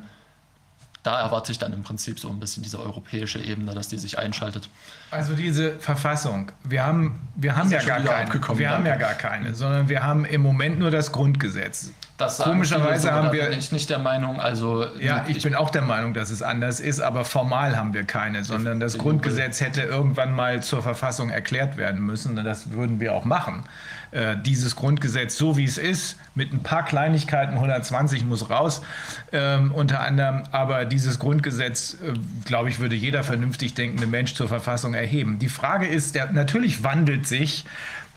da 1.03 1.19
erwarte 1.19 1.51
ich 1.51 1.59
dann 1.59 1.73
im 1.73 1.83
Prinzip 1.83 2.19
so 2.19 2.29
ein 2.29 2.39
bisschen 2.39 2.63
diese 2.63 2.79
europäische 2.79 3.39
Ebene, 3.39 3.73
dass 3.75 3.89
die 3.89 3.97
sich 3.97 4.17
einschaltet. 4.17 4.69
Also 5.11 5.33
diese 5.33 5.77
Verfassung, 5.79 6.51
wir 6.63 6.85
haben, 6.85 7.21
wir 7.35 7.55
haben 7.55 7.69
ja 7.69 7.83
gar 7.83 7.99
keine, 7.99 8.57
wir 8.57 8.69
haben 8.69 8.85
ja 8.85 8.95
gar 8.95 9.13
keine, 9.13 9.53
sondern 9.53 9.89
wir 9.89 10.01
haben 10.01 10.23
im 10.25 10.41
Moment 10.41 10.79
nur 10.79 10.91
das 10.91 11.11
Grundgesetz. 11.11 11.91
Das 12.17 12.37
Komischerweise 12.37 13.11
haben 13.11 13.33
wir. 13.33 13.49
Bin 13.49 13.59
ich 13.59 13.71
nicht 13.71 13.89
der 13.89 13.99
Meinung, 13.99 14.39
also. 14.39 14.85
Ja, 14.99 15.25
ich, 15.27 15.37
ich, 15.37 15.43
bin 15.43 15.55
auch 15.55 15.71
der 15.71 15.81
Meinung, 15.81 16.13
dass 16.13 16.29
es 16.29 16.41
anders 16.43 16.79
ist, 16.79 17.01
aber 17.01 17.25
formal 17.25 17.75
haben 17.75 17.93
wir 17.93 18.03
keine, 18.03 18.43
sondern 18.43 18.79
das 18.79 18.97
Grundgesetz 18.97 19.61
hätte 19.61 19.81
irgendwann 19.81 20.33
mal 20.33 20.61
zur 20.61 20.83
Verfassung 20.83 21.31
erklärt 21.31 21.75
werden 21.75 22.01
müssen 22.01 22.37
und 22.37 22.45
das 22.45 22.71
würden 22.71 22.99
wir 22.99 23.13
auch 23.13 23.25
machen. 23.25 23.63
Äh, 24.13 24.37
dieses 24.37 24.75
Grundgesetz, 24.75 25.37
so 25.37 25.57
wie 25.57 25.63
es 25.63 25.79
ist, 25.79 26.17
mit 26.35 26.53
ein 26.53 26.61
paar 26.61 26.85
Kleinigkeiten, 26.85 27.53
120 27.55 28.25
muss 28.25 28.47
raus, 28.47 28.83
ähm, 29.31 29.71
unter 29.71 30.01
anderem, 30.01 30.43
aber 30.51 30.85
dieses 30.85 31.17
Grundgesetz, 31.17 31.95
äh, 31.95 32.13
glaube 32.45 32.69
ich, 32.69 32.79
würde 32.79 32.95
jeder 32.95 33.23
vernünftig 33.23 33.73
denkende 33.73 34.05
Mensch 34.05 34.35
zur 34.35 34.47
Verfassung 34.47 34.93
erheben. 34.93 35.39
Die 35.39 35.49
Frage 35.49 35.87
ist, 35.87 36.13
der, 36.13 36.31
natürlich 36.31 36.83
wandelt 36.83 37.27
sich 37.27 37.65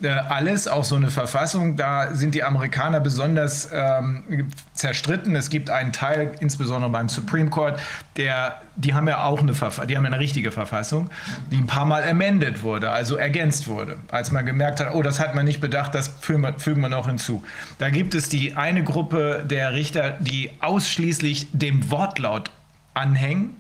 äh, 0.02 0.08
alles, 0.08 0.68
auch 0.68 0.84
so 0.84 0.96
eine 0.96 1.10
Verfassung. 1.10 1.76
Da 1.76 2.14
sind 2.14 2.34
die 2.34 2.44
Amerikaner 2.44 3.00
besonders 3.00 3.68
ähm, 3.72 4.50
zerstritten. 4.74 5.34
Es 5.34 5.48
gibt 5.48 5.70
einen 5.70 5.92
Teil, 5.92 6.32
insbesondere 6.40 6.90
beim 6.90 7.08
Supreme 7.08 7.48
Court, 7.48 7.80
der, 8.16 8.60
die 8.76 8.92
haben 8.92 9.08
ja 9.08 9.24
auch 9.24 9.40
eine 9.40 9.54
Verfassung, 9.54 9.88
die 9.88 9.96
haben 9.96 10.06
eine 10.06 10.18
richtige 10.18 10.52
Verfassung, 10.52 11.10
die 11.50 11.56
ein 11.56 11.66
paar 11.66 11.86
Mal 11.86 12.02
amended 12.04 12.62
wurde, 12.62 12.90
also 12.90 13.16
ergänzt 13.16 13.68
wurde, 13.68 13.96
als 14.10 14.30
man 14.32 14.44
gemerkt 14.44 14.80
hat, 14.80 14.94
oh, 14.94 15.02
das 15.02 15.18
hat 15.18 15.34
man 15.34 15.46
nicht 15.46 15.60
bedacht, 15.60 15.94
das 15.94 16.08
fügen 16.20 16.42
wir, 16.42 16.58
fügen 16.58 16.82
wir 16.82 16.88
noch 16.88 17.06
hinzu. 17.06 17.42
Da 17.78 17.90
gibt 17.90 18.14
es 18.14 18.28
die 18.28 18.54
eine 18.54 18.84
Gruppe 18.84 19.44
der 19.46 19.72
Richter, 19.72 20.16
die 20.20 20.50
ausschließlich 20.60 21.48
dem 21.52 21.90
Wortlaut 21.90 22.50
anhängen 22.94 23.56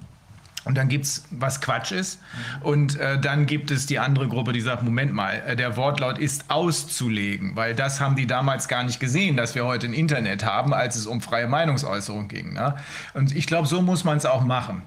und 0.66 0.76
dann 0.76 0.88
gibt 0.88 1.04
es, 1.04 1.24
was 1.30 1.60
Quatsch 1.60 1.92
ist. 1.92 2.20
Und 2.60 2.98
äh, 2.98 3.20
dann 3.20 3.46
gibt 3.46 3.70
es 3.70 3.86
die 3.86 4.00
andere 4.00 4.26
Gruppe, 4.26 4.52
die 4.52 4.60
sagt, 4.60 4.82
Moment 4.82 5.12
mal, 5.12 5.40
äh, 5.46 5.54
der 5.54 5.76
Wortlaut 5.76 6.18
ist 6.18 6.50
auszulegen, 6.50 7.54
weil 7.54 7.72
das 7.72 8.00
haben 8.00 8.16
die 8.16 8.26
damals 8.26 8.66
gar 8.66 8.82
nicht 8.82 8.98
gesehen, 8.98 9.36
dass 9.36 9.54
wir 9.54 9.64
heute 9.64 9.86
ein 9.86 9.92
Internet 9.92 10.44
haben, 10.44 10.74
als 10.74 10.96
es 10.96 11.06
um 11.06 11.20
freie 11.20 11.46
Meinungsäußerung 11.46 12.26
ging. 12.26 12.52
Ne? 12.52 12.74
Und 13.14 13.34
ich 13.34 13.46
glaube, 13.46 13.68
so 13.68 13.80
muss 13.80 14.02
man 14.02 14.16
es 14.18 14.26
auch 14.26 14.42
machen, 14.42 14.82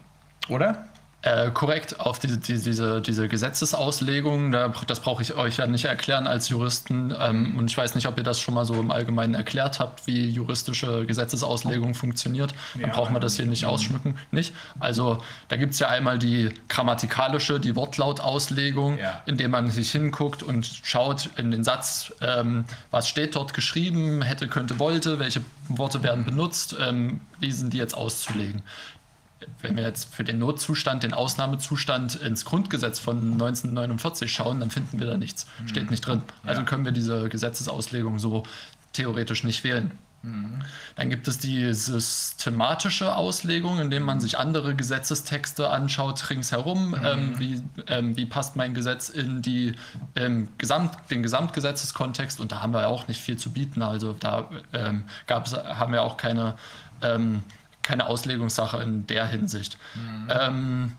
oder? 0.50 0.89
Äh, 1.22 1.52
korrekt, 1.52 2.00
auf 2.00 2.18
die, 2.20 2.40
die, 2.40 2.58
diese, 2.62 3.02
diese 3.02 3.28
Gesetzesauslegung, 3.28 4.54
da, 4.54 4.72
das 4.88 5.02
brauche 5.02 5.22
ich 5.22 5.34
euch 5.34 5.58
ja 5.58 5.68
nicht 5.68 5.84
erklären 5.84 6.28
als 6.28 6.48
Juristen. 6.48 7.14
Ähm, 7.20 7.58
und 7.58 7.70
ich 7.70 7.78
weiß 7.78 7.96
nicht, 7.96 8.08
ob 8.08 8.18
ihr 8.18 8.24
das 8.24 8.40
schon 8.40 8.54
mal 8.54 8.64
so 8.64 8.76
im 8.76 8.90
Allgemeinen 8.90 9.36
erklärt 9.36 9.82
habt, 9.82 10.08
wie 10.08 10.30
juristische 10.30 11.06
Gesetzesauslegung 11.06 11.94
funktioniert. 11.94 12.54
Dann 12.74 12.84
ja, 12.84 12.88
braucht 12.88 13.12
man 13.12 13.22
das 13.22 13.36
hier 13.36 13.46
nicht 13.46 13.66
ausschmücken. 13.66 14.18
Nicht? 14.32 14.54
Also 14.80 15.22
da 15.50 15.58
gibt 15.58 15.74
es 15.74 15.80
ja 15.80 15.90
einmal 15.90 16.20
die 16.20 16.54
grammatikalische, 16.70 17.60
die 17.60 17.76
Wortlautauslegung, 17.76 18.98
ja. 18.98 19.22
indem 19.26 19.52
man 19.52 19.70
sich 19.72 19.92
hinguckt 19.92 20.42
und 20.42 20.66
schaut 20.84 21.32
in 21.36 21.52
den 21.52 21.66
Satz, 21.66 22.14
ähm, 22.22 22.64
was 22.92 23.10
steht 23.10 23.36
dort 23.36 23.54
geschrieben, 23.54 24.22
hätte, 24.22 24.48
könnte, 24.48 24.80
wollte, 24.80 25.20
welche 25.20 25.42
Worte 25.68 26.02
werden 26.02 26.24
benutzt, 26.24 26.78
ähm, 26.80 27.20
wie 27.40 27.52
sind 27.52 27.74
die 27.74 27.78
jetzt 27.78 27.94
auszulegen 27.94 28.64
wenn 29.62 29.76
wir 29.76 29.84
jetzt 29.84 30.14
für 30.14 30.24
den 30.24 30.40
Notzustand, 30.40 31.04
den 31.04 31.14
Ausnahmezustand 31.14 32.16
ins 32.16 32.46
Grundgesetz 32.46 33.00
von 33.00 33.34
1949 33.34 34.32
schauen, 34.32 34.60
dann 34.60 34.70
finden 34.70 35.00
wir 35.00 35.08
da 35.08 35.18
nichts. 35.18 35.48
Steht 35.66 35.86
mhm. 35.86 35.90
nicht 35.92 36.06
drin. 36.06 36.22
Also 36.46 36.64
können 36.64 36.86
wir 36.86 36.92
diese 36.92 37.30
Gesetzesauslegung 37.30 38.20
so 38.20 38.44
theoretisch 38.94 39.44
nicht 39.44 39.64
wählen. 39.64 39.92
Mhm. 40.22 40.64
Dann 40.96 41.10
gibt 41.10 41.28
es 41.28 41.38
die 41.38 41.74
systematische 41.74 43.16
Auslegung, 43.16 43.80
indem 43.80 44.04
man 44.04 44.20
sich 44.20 44.38
andere 44.38 44.76
Gesetzestexte 44.76 45.70
anschaut 45.70 46.30
ringsherum. 46.30 46.90
Mhm. 46.90 47.06
Ähm, 47.06 47.40
wie, 47.40 47.64
ähm, 47.88 48.18
wie, 48.18 48.26
passt 48.26 48.56
mein 48.56 48.74
Gesetz 48.74 49.10
in 49.10 49.42
die, 49.42 49.74
ähm, 50.16 50.50
Gesamt, 50.58 51.10
den 51.10 51.24
Gesamtgesetzeskontext? 51.24 52.42
Und 52.42 52.52
da 52.52 52.62
haben 52.62 52.74
wir 52.74 52.88
auch 52.88 53.08
nicht 53.08 53.22
viel 53.22 53.38
zu 53.38 53.52
bieten. 53.52 53.82
Also 53.82 54.14
da 54.14 54.50
ähm, 54.74 55.06
gab's, 55.26 55.54
haben 55.54 55.94
wir 55.94 56.04
auch 56.04 56.18
keine 56.18 56.56
ähm, 57.02 57.44
keine 57.84 58.08
Auslegungssache 58.08 58.82
in 58.82 59.08
der 59.08 59.26
Hinsicht. 59.28 59.78
Mhm. 59.96 60.28
Ähm, 60.30 60.98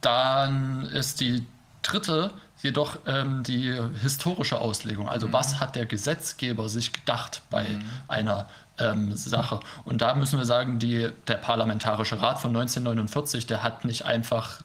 dann 0.00 0.86
ist 0.86 1.20
die 1.20 1.46
dritte 1.82 2.32
jedoch 2.62 2.98
ähm, 3.06 3.42
die 3.42 3.78
historische 4.00 4.58
Auslegung. 4.58 5.08
Also 5.08 5.28
mhm. 5.28 5.32
was 5.32 5.60
hat 5.60 5.76
der 5.76 5.86
Gesetzgeber 5.86 6.68
sich 6.68 6.92
gedacht 6.92 7.42
bei 7.50 7.64
mhm. 7.68 7.84
einer 8.08 8.48
ähm, 8.78 9.16
Sache? 9.16 9.60
Und 9.84 10.02
da 10.02 10.14
müssen 10.14 10.38
wir 10.38 10.46
sagen, 10.46 10.78
die, 10.78 11.10
der 11.26 11.34
Parlamentarische 11.34 12.20
Rat 12.20 12.38
von 12.40 12.50
1949, 12.50 13.46
der 13.46 13.62
hat 13.62 13.84
nicht 13.84 14.04
einfach 14.04 14.60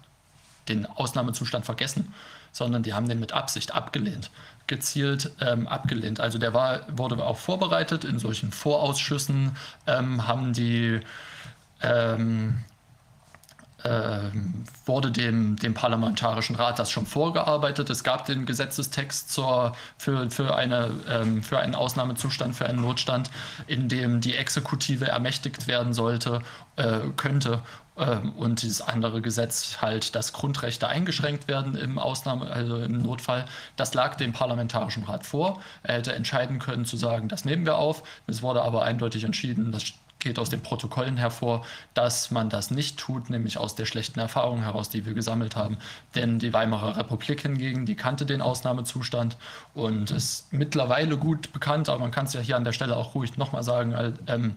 den 0.67 0.85
Ausnahmezustand 0.85 1.65
vergessen, 1.65 2.13
sondern 2.51 2.83
die 2.83 2.93
haben 2.93 3.07
den 3.07 3.19
mit 3.19 3.33
Absicht 3.33 3.73
abgelehnt, 3.75 4.31
gezielt 4.67 5.31
ähm, 5.41 5.67
abgelehnt. 5.67 6.19
Also 6.19 6.37
der 6.37 6.53
war, 6.53 6.81
wurde 6.97 7.23
auch 7.23 7.37
vorbereitet 7.37 8.03
in 8.03 8.17
solchen 8.17 8.51
Vorausschüssen, 8.51 9.55
ähm, 9.87 10.27
haben 10.27 10.53
die 10.53 11.01
ähm, 11.81 12.63
ähm, 13.83 14.63
wurde 14.85 15.11
dem, 15.11 15.57
dem 15.57 15.73
Parlamentarischen 15.73 16.55
Rat 16.55 16.79
das 16.79 16.89
schon 16.89 17.05
vorgearbeitet. 17.05 17.89
Es 17.89 18.03
gab 18.03 18.25
den 18.25 18.45
Gesetzestext 18.45 19.31
zur, 19.31 19.75
für, 19.97 20.31
für, 20.31 20.55
eine, 20.55 20.91
ähm, 21.07 21.43
für 21.43 21.59
einen 21.59 21.75
Ausnahmezustand, 21.75 22.55
für 22.55 22.65
einen 22.65 22.81
Notstand, 22.81 23.29
in 23.67 23.87
dem 23.87 24.21
die 24.21 24.35
Exekutive 24.35 25.07
ermächtigt 25.07 25.67
werden 25.67 25.93
sollte, 25.93 26.41
äh, 26.77 26.99
könnte, 27.15 27.61
ähm, 27.97 28.33
und 28.33 28.61
dieses 28.61 28.81
andere 28.81 29.21
Gesetz 29.21 29.77
halt, 29.81 30.15
dass 30.15 30.33
Grundrechte 30.33 30.87
eingeschränkt 30.87 31.47
werden 31.47 31.75
im 31.75 31.97
Ausnahme, 31.97 32.51
also 32.51 32.77
im 32.77 33.01
Notfall, 33.01 33.45
das 33.77 33.93
lag 33.93 34.15
dem 34.15 34.33
Parlamentarischen 34.33 35.03
Rat 35.03 35.25
vor. 35.25 35.61
Er 35.83 35.95
hätte 35.95 36.13
entscheiden 36.13 36.59
können 36.59 36.85
zu 36.85 36.97
sagen, 36.97 37.29
das 37.29 37.45
nehmen 37.45 37.65
wir 37.65 37.77
auf. 37.77 38.03
Es 38.27 38.41
wurde 38.41 38.63
aber 38.63 38.83
eindeutig 38.83 39.23
entschieden, 39.23 39.71
das 39.71 39.93
geht 40.25 40.39
aus 40.39 40.49
den 40.49 40.61
Protokollen 40.61 41.15
hervor, 41.15 41.65
dass 41.93 42.31
man 42.31 42.49
das 42.49 42.71
nicht 42.71 42.97
tut, 42.97 43.29
nämlich 43.29 43.57
aus 43.57 43.75
der 43.75 43.85
schlechten 43.85 44.19
Erfahrung 44.19 44.63
heraus, 44.63 44.89
die 44.89 45.05
wir 45.05 45.13
gesammelt 45.13 45.55
haben. 45.55 45.77
Denn 46.15 46.39
die 46.39 46.51
Weimarer 46.51 46.97
Republik 46.97 47.41
hingegen, 47.41 47.85
die 47.85 47.95
kannte 47.95 48.25
den 48.25 48.41
Ausnahmezustand 48.41 49.37
und 49.73 50.11
ist 50.11 50.51
mittlerweile 50.51 51.17
gut 51.17 51.53
bekannt, 51.53 51.87
aber 51.87 51.99
man 51.99 52.11
kann 52.11 52.25
es 52.25 52.33
ja 52.33 52.41
hier 52.41 52.57
an 52.57 52.65
der 52.65 52.73
Stelle 52.73 52.97
auch 52.97 53.15
ruhig 53.15 53.37
nochmal 53.37 53.63
sagen, 53.63 54.17
ähm, 54.27 54.55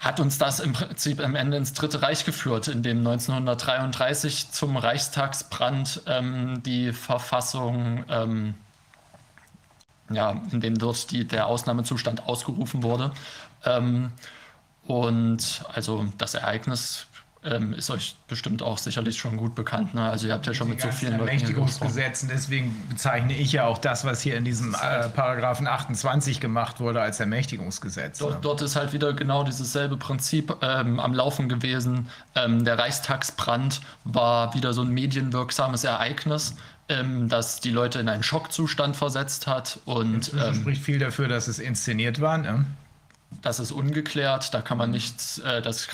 hat 0.00 0.18
uns 0.18 0.38
das 0.38 0.60
im 0.60 0.72
Prinzip 0.72 1.20
am 1.20 1.34
Ende 1.34 1.58
ins 1.58 1.74
Dritte 1.74 2.00
Reich 2.00 2.24
geführt, 2.24 2.68
in 2.68 2.82
dem 2.82 3.06
1933 3.06 4.50
zum 4.50 4.78
Reichstagsbrand 4.78 6.02
ähm, 6.06 6.62
die 6.62 6.94
Verfassung, 6.94 8.04
ähm, 8.08 8.54
ja, 10.10 10.40
in 10.50 10.62
dem 10.62 10.78
dort 10.78 11.10
die, 11.10 11.28
der 11.28 11.46
Ausnahmezustand 11.46 12.26
ausgerufen 12.26 12.82
wurde. 12.82 13.12
Ähm, 13.64 14.12
und 14.86 15.62
also 15.72 16.06
das 16.18 16.34
Ereignis 16.34 17.06
ähm, 17.42 17.72
ist 17.72 17.90
euch 17.90 18.16
bestimmt 18.28 18.62
auch 18.62 18.76
sicherlich 18.76 19.18
schon 19.18 19.36
gut 19.36 19.54
bekannt. 19.54 19.94
Ne? 19.94 20.02
Also 20.02 20.26
ihr 20.26 20.34
habt 20.34 20.46
ja 20.46 20.52
schon 20.52 20.68
mit 20.68 20.80
so 20.80 20.90
vielen 20.90 21.14
Ermächtigungsgesetzen, 21.14 22.28
deswegen 22.30 22.76
bezeichne 22.88 23.34
ich 23.34 23.52
ja 23.52 23.64
auch 23.64 23.78
das, 23.78 24.04
was 24.04 24.20
hier 24.20 24.36
in 24.36 24.44
diesem 24.44 24.74
äh, 24.74 25.08
Paragraphen 25.08 25.66
28 25.66 26.40
gemacht 26.40 26.80
wurde, 26.80 27.00
als 27.00 27.18
Ermächtigungsgesetz. 27.18 28.18
Dort, 28.18 28.34
ne? 28.34 28.38
dort 28.42 28.62
ist 28.62 28.76
halt 28.76 28.92
wieder 28.92 29.14
genau 29.14 29.44
dieses 29.44 29.72
selbe 29.72 29.96
Prinzip 29.96 30.54
ähm, 30.60 31.00
am 31.00 31.14
Laufen 31.14 31.48
gewesen. 31.48 32.08
Ähm, 32.34 32.64
der 32.64 32.78
Reichstagsbrand 32.78 33.80
war 34.04 34.54
wieder 34.54 34.74
so 34.74 34.82
ein 34.82 34.90
medienwirksames 34.90 35.84
Ereignis 35.84 36.54
ähm, 36.90 37.28
das 37.28 37.60
die 37.60 37.70
Leute 37.70 38.00
in 38.00 38.08
einen 38.08 38.24
Schockzustand 38.24 38.96
versetzt 38.96 39.46
hat. 39.46 39.78
Und 39.84 40.32
ähm, 40.34 40.56
spricht 40.56 40.82
viel 40.82 40.98
dafür, 40.98 41.28
dass 41.28 41.46
es 41.48 41.58
inszeniert 41.60 42.20
war. 42.20 42.36
Ne? 42.36 42.66
Das 43.42 43.60
ist 43.60 43.70
ungeklärt, 43.70 44.52
da 44.52 44.60
kann 44.60 44.76
man 44.76 44.90
nichts, 44.90 45.38
äh, 45.38 45.62
das 45.62 45.88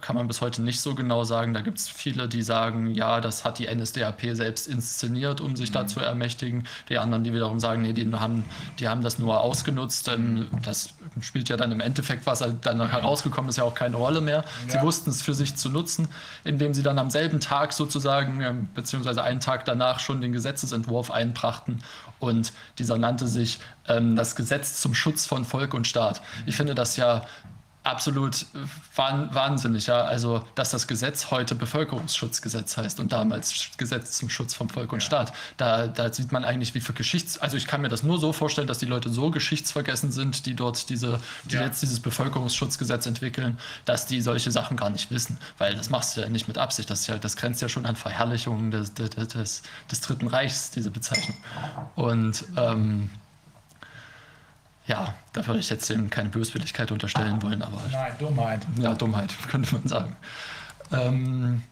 kann 0.00 0.16
man 0.16 0.26
bis 0.26 0.40
heute 0.40 0.62
nicht 0.62 0.80
so 0.80 0.94
genau 0.94 1.24
sagen. 1.24 1.52
Da 1.52 1.60
gibt 1.60 1.78
es 1.78 1.88
viele, 1.88 2.26
die 2.26 2.42
sagen, 2.42 2.94
ja, 2.94 3.20
das 3.20 3.44
hat 3.44 3.58
die 3.58 3.72
NSDAP 3.72 4.22
selbst 4.32 4.66
inszeniert, 4.66 5.40
um 5.42 5.56
sich 5.56 5.70
mhm. 5.70 5.74
da 5.74 5.86
zu 5.86 6.00
ermächtigen. 6.00 6.66
Die 6.88 6.98
anderen, 6.98 7.22
die 7.22 7.34
wiederum 7.34 7.60
sagen, 7.60 7.82
nee, 7.82 7.92
die 7.92 8.10
haben, 8.12 8.44
die 8.78 8.88
haben 8.88 9.02
das 9.02 9.18
nur 9.18 9.40
ausgenutzt. 9.40 10.06
Denn 10.06 10.48
das 10.64 10.94
spielt 11.20 11.50
ja 11.50 11.56
dann 11.56 11.70
im 11.70 11.80
Endeffekt, 11.80 12.24
was 12.26 12.40
halt 12.40 12.64
dann 12.64 12.80
herausgekommen 12.88 13.50
ist, 13.50 13.58
ja 13.58 13.64
auch 13.64 13.74
keine 13.74 13.96
Rolle 13.96 14.22
mehr. 14.22 14.44
Ja. 14.66 14.72
Sie 14.72 14.80
wussten 14.80 15.10
es 15.10 15.20
für 15.20 15.34
sich 15.34 15.56
zu 15.56 15.68
nutzen, 15.68 16.08
indem 16.44 16.72
sie 16.72 16.82
dann 16.82 16.98
am 16.98 17.10
selben 17.10 17.40
Tag 17.40 17.74
sozusagen, 17.74 18.40
ähm, 18.40 18.68
beziehungsweise 18.74 19.22
einen 19.22 19.40
Tag 19.40 19.66
danach 19.66 20.00
schon 20.00 20.20
den 20.22 20.32
Gesetzesentwurf 20.32 21.10
einbrachten 21.10 21.82
und 22.20 22.52
dieser 22.78 22.96
nannte 22.98 23.26
sich 23.26 23.58
ähm, 23.88 24.14
das 24.14 24.36
Gesetz 24.36 24.80
zum 24.80 24.94
Schutz 24.94 25.26
von 25.26 25.44
Volk 25.44 25.74
und 25.74 25.86
Staat. 25.86 26.22
Ich 26.46 26.56
finde 26.56 26.74
das 26.74 26.96
ja 26.96 27.22
absolut 27.82 28.46
wahnsinnig, 28.94 29.86
ja. 29.86 30.02
Also, 30.02 30.44
dass 30.54 30.70
das 30.70 30.86
Gesetz 30.86 31.30
heute 31.30 31.54
Bevölkerungsschutzgesetz 31.54 32.76
heißt 32.76 33.00
und 33.00 33.12
damals 33.12 33.70
Gesetz 33.78 34.18
zum 34.18 34.28
Schutz 34.28 34.54
von 34.54 34.68
Volk 34.68 34.92
und 34.92 35.02
Staat. 35.02 35.32
Da, 35.56 35.86
da 35.86 36.12
sieht 36.12 36.30
man 36.30 36.44
eigentlich, 36.44 36.74
wie 36.74 36.80
für 36.80 36.92
Geschichts-, 36.92 37.38
also 37.38 37.56
ich 37.56 37.66
kann 37.66 37.80
mir 37.80 37.88
das 37.88 38.02
nur 38.02 38.18
so 38.18 38.32
vorstellen, 38.32 38.66
dass 38.66 38.78
die 38.78 38.86
Leute 38.86 39.08
so 39.08 39.30
geschichtsvergessen 39.30 40.12
sind, 40.12 40.44
die 40.46 40.54
dort 40.54 40.90
diese, 40.90 41.20
die 41.44 41.54
ja. 41.54 41.62
jetzt 41.62 41.80
dieses 41.80 42.00
Bevölkerungsschutzgesetz 42.00 43.06
entwickeln, 43.06 43.58
dass 43.86 44.06
die 44.06 44.20
solche 44.20 44.50
Sachen 44.50 44.76
gar 44.76 44.90
nicht 44.90 45.10
wissen. 45.10 45.38
Weil 45.56 45.74
das 45.74 45.88
machst 45.88 46.16
du 46.16 46.20
ja 46.20 46.28
nicht 46.28 46.48
mit 46.48 46.58
Absicht. 46.58 46.90
Das, 46.90 47.06
ja, 47.06 47.16
das 47.16 47.36
grenzt 47.36 47.62
ja 47.62 47.68
schon 47.68 47.86
an 47.86 47.96
Verherrlichung 47.96 48.70
des, 48.70 48.92
des, 48.92 49.10
des, 49.10 49.62
des 49.90 50.00
Dritten 50.00 50.26
Reichs, 50.26 50.70
diese 50.70 50.90
Bezeichnung. 50.90 51.36
Und 51.96 52.44
ähm, 52.56 53.10
ja, 54.90 55.14
da 55.32 55.46
würde 55.46 55.60
ich 55.60 55.70
jetzt 55.70 55.88
eben 55.88 56.10
keine 56.10 56.30
Böswilligkeit 56.30 56.90
unterstellen 56.90 57.40
wollen, 57.42 57.62
aber. 57.62 57.80
Nein, 57.92 58.12
Dummheit. 58.18 58.66
Ja, 58.76 58.92
Dummheit, 58.94 59.32
könnte 59.48 59.72
man 59.74 59.86
sagen. 59.86 60.16
Ähm, 60.92 61.62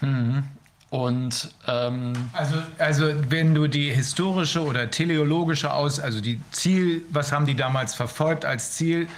hm. 0.00 0.42
Und 0.90 1.54
ähm, 1.68 2.12
also, 2.32 2.56
also 2.78 3.12
wenn 3.28 3.54
du 3.54 3.68
die 3.68 3.90
historische 3.90 4.62
oder 4.62 4.90
teleologische 4.90 5.72
aus, 5.72 6.00
also 6.00 6.20
die 6.20 6.40
Ziel, 6.50 7.02
was 7.10 7.32
haben 7.32 7.46
die 7.46 7.54
damals 7.54 7.94
verfolgt 7.94 8.44
als 8.44 8.72
Ziel, 8.72 9.08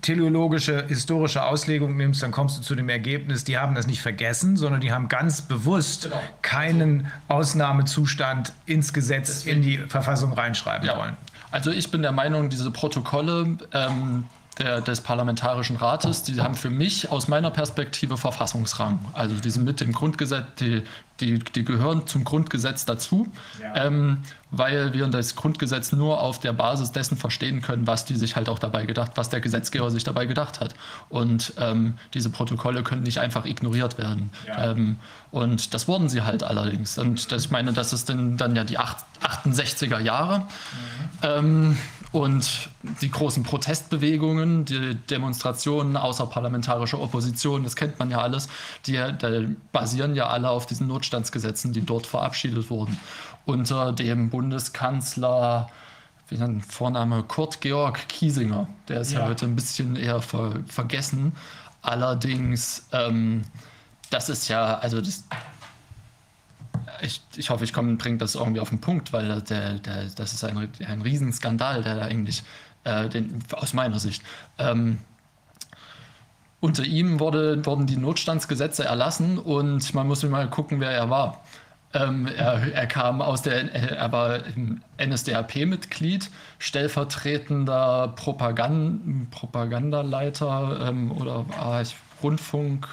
teleologische 0.00 0.86
historische 0.86 1.44
Auslegung 1.44 1.96
nimmst, 1.96 2.22
dann 2.22 2.30
kommst 2.30 2.58
du 2.58 2.62
zu 2.62 2.74
dem 2.74 2.88
Ergebnis, 2.88 3.42
die 3.42 3.58
haben 3.58 3.74
das 3.74 3.86
nicht 3.86 4.02
vergessen, 4.02 4.56
sondern 4.56 4.80
die 4.80 4.92
haben 4.92 5.08
ganz 5.08 5.42
bewusst 5.42 6.04
genau. 6.04 6.20
keinen 6.42 7.10
Ausnahmezustand 7.28 8.52
ins 8.66 8.92
Gesetz, 8.92 9.44
Deswegen. 9.44 9.56
in 9.56 9.62
die 9.62 9.78
Verfassung 9.78 10.32
reinschreiben 10.32 10.86
ja. 10.86 10.96
wollen. 10.96 11.16
Also 11.54 11.70
ich 11.70 11.88
bin 11.88 12.02
der 12.02 12.10
Meinung, 12.10 12.48
diese 12.48 12.68
Protokolle 12.72 13.56
ähm, 13.72 14.24
der, 14.58 14.80
des 14.80 15.00
Parlamentarischen 15.00 15.76
Rates, 15.76 16.22
die 16.22 16.40
haben 16.40 16.54
für 16.54 16.70
mich 16.70 17.10
aus 17.10 17.28
meiner 17.28 17.50
Perspektive 17.50 18.16
Verfassungsrang. 18.16 19.00
Also 19.12 19.34
die 19.36 19.50
sind 19.50 19.64
mit 19.64 19.80
dem 19.80 19.92
Grundgesetz, 19.92 20.46
die, 20.60 20.82
die, 21.20 21.38
die 21.38 21.64
gehören 21.64 22.06
zum 22.06 22.24
Grundgesetz 22.24 22.84
dazu, 22.84 23.28
ja. 23.60 23.86
ähm, 23.86 24.18
weil 24.50 24.92
wir 24.92 25.06
das 25.08 25.34
Grundgesetz 25.34 25.92
nur 25.92 26.20
auf 26.20 26.38
der 26.38 26.52
Basis 26.52 26.92
dessen 26.92 27.16
verstehen 27.16 27.62
können, 27.62 27.86
was 27.86 28.04
die 28.04 28.14
sich 28.14 28.36
halt 28.36 28.48
auch 28.48 28.58
dabei 28.58 28.86
gedacht, 28.86 29.12
was 29.16 29.28
der 29.28 29.40
Gesetzgeber 29.40 29.90
sich 29.90 30.04
dabei 30.04 30.26
gedacht 30.26 30.60
hat. 30.60 30.74
Und 31.08 31.54
ähm, 31.58 31.98
diese 32.14 32.30
Protokolle 32.30 32.84
können 32.84 33.02
nicht 33.02 33.18
einfach 33.18 33.46
ignoriert 33.46 33.98
werden. 33.98 34.30
Ja. 34.46 34.70
Ähm, 34.70 34.98
und 35.32 35.74
das 35.74 35.88
wurden 35.88 36.08
sie 36.08 36.22
halt 36.22 36.44
allerdings. 36.44 36.96
Und 36.96 37.32
das, 37.32 37.46
ich 37.46 37.50
meine, 37.50 37.72
das 37.72 37.92
ist 37.92 38.08
dann, 38.08 38.36
dann 38.36 38.54
ja 38.54 38.62
die 38.62 38.78
68er 38.78 39.98
Jahre. 39.98 40.46
Mhm. 41.22 41.76
Und 42.14 42.68
die 43.00 43.10
großen 43.10 43.42
Protestbewegungen, 43.42 44.64
die 44.64 44.94
Demonstrationen 44.94 45.96
außerparlamentarischer 45.96 47.00
Opposition, 47.00 47.64
das 47.64 47.74
kennt 47.74 47.98
man 47.98 48.08
ja 48.08 48.20
alles, 48.20 48.48
die, 48.86 49.02
die 49.20 49.56
basieren 49.72 50.14
ja 50.14 50.28
alle 50.28 50.48
auf 50.48 50.66
diesen 50.66 50.86
Notstandsgesetzen, 50.86 51.72
die 51.72 51.84
dort 51.84 52.06
verabschiedet 52.06 52.70
wurden. 52.70 53.00
Unter 53.46 53.90
dem 53.92 54.30
Bundeskanzler, 54.30 55.68
wie 56.28 56.36
nennt 56.36 56.64
Vorname, 56.64 57.24
Kurt 57.24 57.60
Georg 57.60 58.06
Kiesinger. 58.08 58.68
Der 58.86 59.00
ist 59.00 59.10
ja, 59.10 59.22
ja 59.22 59.26
heute 59.26 59.46
ein 59.46 59.56
bisschen 59.56 59.96
eher 59.96 60.22
ver 60.22 60.52
vergessen. 60.68 61.32
Allerdings, 61.82 62.86
ähm, 62.92 63.42
das 64.10 64.28
ist 64.28 64.46
ja, 64.46 64.78
also 64.78 65.00
das, 65.00 65.24
ich, 67.00 67.22
ich 67.36 67.50
hoffe, 67.50 67.64
ich 67.64 67.72
bringe 67.72 68.18
das 68.18 68.34
irgendwie 68.34 68.60
auf 68.60 68.70
den 68.70 68.80
Punkt, 68.80 69.12
weil 69.12 69.40
der, 69.42 69.74
der, 69.74 70.04
das 70.16 70.32
ist 70.32 70.44
ein, 70.44 70.68
ein 70.86 71.02
Riesenskandal, 71.02 71.82
der 71.82 71.96
da 71.96 72.02
eigentlich, 72.02 72.42
äh, 72.84 73.08
den, 73.08 73.42
aus 73.52 73.74
meiner 73.74 73.98
Sicht. 73.98 74.22
Ähm, 74.58 74.98
unter 76.60 76.84
ihm 76.84 77.20
wurde, 77.20 77.64
wurden 77.66 77.86
die 77.86 77.98
Notstandsgesetze 77.98 78.84
erlassen 78.84 79.38
und 79.38 79.92
man 79.92 80.06
muss 80.06 80.22
mal 80.22 80.48
gucken, 80.48 80.80
wer 80.80 80.90
er 80.92 81.10
war. 81.10 81.44
Ähm, 81.92 82.26
er, 82.26 82.72
er, 82.72 82.86
kam 82.86 83.22
aus 83.22 83.42
der, 83.42 83.72
er 83.72 84.10
war 84.10 84.40
NSDAP-Mitglied, 84.98 86.30
stellvertretender 86.58 88.14
Propagand, 88.16 89.30
Propagandaleiter 89.30 90.88
ähm, 90.88 91.12
oder 91.12 91.44
ah, 91.56 91.82
Rundfunk, 92.22 92.88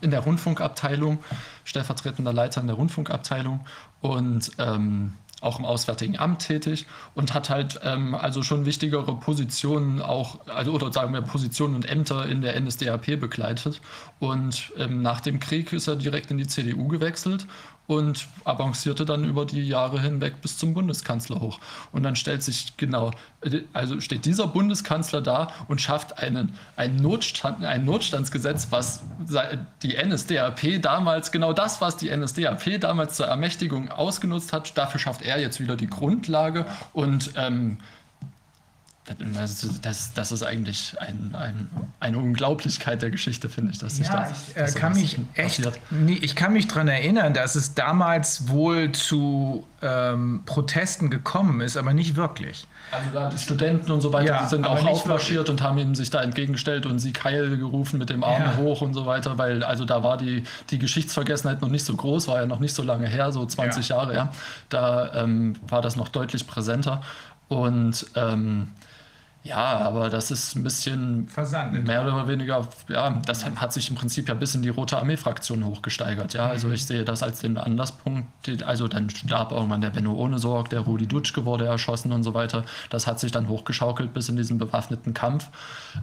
in 0.00 0.10
der 0.10 0.20
Rundfunkabteilung, 0.20 1.22
stellvertretender 1.66 2.32
Leiter 2.32 2.62
in 2.62 2.68
der 2.68 2.76
Rundfunkabteilung 2.76 3.60
und 4.00 4.52
ähm, 4.58 5.12
auch 5.42 5.58
im 5.58 5.66
Auswärtigen 5.66 6.18
Amt 6.18 6.46
tätig 6.46 6.86
und 7.14 7.34
hat 7.34 7.50
halt 7.50 7.80
ähm, 7.82 8.14
also 8.14 8.42
schon 8.42 8.64
wichtigere 8.64 9.14
Positionen 9.16 10.00
auch, 10.00 10.40
also 10.48 10.72
oder 10.72 10.90
sagen 10.92 11.12
wir 11.12 11.20
Positionen 11.20 11.74
und 11.74 11.88
Ämter 11.88 12.26
in 12.26 12.40
der 12.40 12.58
NSDAP 12.58 13.20
begleitet. 13.20 13.82
Und 14.18 14.72
ähm, 14.78 15.02
nach 15.02 15.20
dem 15.20 15.38
Krieg 15.38 15.72
ist 15.72 15.88
er 15.88 15.96
direkt 15.96 16.30
in 16.30 16.38
die 16.38 16.46
CDU 16.46 16.88
gewechselt 16.88 17.46
und 17.86 18.26
avancierte 18.44 19.04
dann 19.04 19.24
über 19.24 19.44
die 19.44 19.66
Jahre 19.66 20.00
hinweg 20.00 20.40
bis 20.42 20.58
zum 20.58 20.74
Bundeskanzler 20.74 21.40
hoch. 21.40 21.60
Und 21.92 22.02
dann 22.02 22.16
stellt 22.16 22.42
sich 22.42 22.76
genau, 22.76 23.12
also 23.72 24.00
steht 24.00 24.24
dieser 24.24 24.48
Bundeskanzler 24.48 25.20
da 25.20 25.48
und 25.68 25.80
schafft 25.80 26.18
einen, 26.18 26.54
einen, 26.76 26.96
Notstand, 26.96 27.64
ein 27.64 27.84
Notstandsgesetz, 27.84 28.68
was 28.70 29.02
die 29.82 29.96
NSDAP 29.96 30.82
damals, 30.82 31.30
genau 31.30 31.52
das, 31.52 31.80
was 31.80 31.96
die 31.96 32.14
NSDAP 32.14 32.80
damals 32.80 33.16
zur 33.16 33.26
Ermächtigung 33.26 33.90
ausgenutzt 33.90 34.52
hat, 34.52 34.76
dafür 34.76 35.00
schafft 35.00 35.22
er 35.22 35.40
jetzt 35.40 35.60
wieder 35.60 35.76
die 35.76 35.88
Grundlage 35.88 36.66
und 36.92 37.30
ähm, 37.36 37.78
das, 39.82 40.12
das, 40.14 40.32
ist 40.32 40.42
eigentlich 40.42 40.96
ein, 41.00 41.34
ein, 41.38 41.70
eine 42.00 42.18
Unglaublichkeit 42.18 43.02
der 43.02 43.10
Geschichte, 43.10 43.48
finde 43.48 43.72
ich, 43.72 43.78
dass 43.78 43.98
ja, 44.00 44.28
das, 44.28 44.48
ich, 44.48 44.76
äh, 44.76 44.80
kann 44.80 44.94
mich 44.94 45.16
echt, 45.34 45.62
ich 46.08 46.34
kann 46.34 46.52
mich 46.52 46.66
daran 46.66 46.88
erinnern, 46.88 47.32
dass 47.32 47.54
es 47.54 47.74
damals 47.74 48.48
wohl 48.48 48.90
zu 48.90 49.64
ähm, 49.80 50.42
Protesten 50.44 51.08
gekommen 51.08 51.60
ist, 51.60 51.76
aber 51.76 51.94
nicht 51.94 52.16
wirklich. 52.16 52.66
Also 52.90 53.10
da 53.12 53.28
die 53.28 53.38
Studenten 53.38 53.92
und 53.92 54.00
so 54.00 54.12
weiter, 54.12 54.26
ja, 54.26 54.42
die 54.42 54.48
sind 54.48 54.66
auch 54.66 54.84
aufmarschiert 54.84 55.48
und 55.50 55.62
haben 55.62 55.78
ihm 55.78 55.94
sich 55.94 56.10
da 56.10 56.22
entgegengestellt 56.22 56.84
und 56.84 56.98
sie 56.98 57.12
Keil 57.12 57.56
gerufen 57.56 57.98
mit 57.98 58.10
dem 58.10 58.24
Arm 58.24 58.42
ja. 58.42 58.56
hoch 58.56 58.80
und 58.80 58.94
so 58.94 59.06
weiter, 59.06 59.38
weil 59.38 59.62
also 59.62 59.84
da 59.84 60.02
war 60.02 60.16
die, 60.16 60.42
die 60.70 60.78
Geschichtsvergessenheit 60.78 61.60
noch 61.60 61.68
nicht 61.68 61.84
so 61.84 61.94
groß, 61.94 62.26
war 62.26 62.40
ja 62.40 62.46
noch 62.46 62.60
nicht 62.60 62.74
so 62.74 62.82
lange 62.82 63.06
her, 63.06 63.30
so 63.30 63.46
20 63.46 63.88
ja. 63.88 63.96
Jahre, 63.96 64.14
ja. 64.14 64.32
Da 64.68 65.14
ähm, 65.14 65.54
war 65.68 65.80
das 65.80 65.94
noch 65.94 66.08
deutlich 66.08 66.46
präsenter. 66.48 67.02
Und 67.48 68.06
ähm, 68.16 68.68
ja, 69.46 69.78
aber 69.78 70.10
das 70.10 70.30
ist 70.30 70.56
ein 70.56 70.62
bisschen 70.62 71.28
Versandet. 71.28 71.86
mehr 71.86 72.02
oder 72.02 72.26
weniger, 72.26 72.66
ja, 72.88 73.20
das 73.24 73.44
hat 73.44 73.72
sich 73.72 73.88
im 73.88 73.96
Prinzip 73.96 74.28
ja 74.28 74.34
bis 74.34 74.54
in 74.54 74.62
die 74.62 74.68
Rote 74.68 74.98
Armee-Fraktion 74.98 75.64
hochgesteigert. 75.64 76.34
Ja, 76.34 76.46
also 76.46 76.70
ich 76.70 76.84
sehe 76.84 77.04
das 77.04 77.22
als 77.22 77.40
den 77.40 77.56
Anlasspunkt. 77.56 78.28
Also 78.64 78.88
dann 78.88 79.08
starb 79.10 79.52
irgendwann 79.52 79.80
der 79.80 79.90
Benno 79.90 80.14
Ohnesorg, 80.14 80.70
der 80.70 80.80
Rudi 80.80 81.06
Dutschke 81.06 81.44
wurde 81.44 81.66
erschossen 81.66 82.12
und 82.12 82.24
so 82.24 82.34
weiter. 82.34 82.64
Das 82.90 83.06
hat 83.06 83.20
sich 83.20 83.30
dann 83.30 83.48
hochgeschaukelt 83.48 84.12
bis 84.12 84.28
in 84.28 84.36
diesen 84.36 84.58
bewaffneten 84.58 85.14
Kampf, 85.14 85.48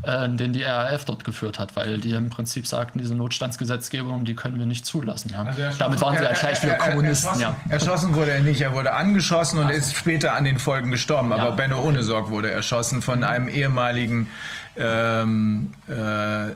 äh, 0.03 0.29
den 0.29 0.53
die 0.53 0.63
RAF 0.63 1.05
dort 1.05 1.23
geführt 1.25 1.59
hat, 1.59 1.75
weil 1.75 1.97
die 1.97 2.11
im 2.11 2.29
Prinzip 2.29 2.65
sagten, 2.65 2.99
diese 2.99 3.15
Notstandsgesetzgebung, 3.15 4.23
die 4.23 4.35
können 4.35 4.57
wir 4.57 4.65
nicht 4.65 4.85
zulassen. 4.85 5.31
Ja. 5.33 5.43
Also 5.43 5.77
Damit 5.79 6.01
waren 6.01 6.17
sie 6.17 6.23
ja 6.23 6.31
gleich 6.31 6.63
wieder 6.63 6.75
Kommunisten. 6.75 7.27
Erschossen, 7.27 7.41
ja. 7.41 7.55
erschossen 7.69 8.15
wurde 8.15 8.31
er 8.31 8.41
nicht, 8.41 8.61
er 8.61 8.73
wurde 8.73 8.93
angeschossen 8.93 9.59
und 9.59 9.69
ist 9.69 9.95
später 9.95 10.33
an 10.33 10.45
den 10.45 10.59
Folgen 10.59 10.91
gestorben. 10.91 11.33
Aber 11.33 11.49
ja. 11.49 11.51
Benno 11.51 11.81
Ohnesorg 11.81 12.29
wurde 12.29 12.49
erschossen 12.49 13.01
von 13.01 13.23
einem 13.23 13.32
ehemaligen 13.47 14.27
ähm, 14.75 15.71
äh, 15.87 16.51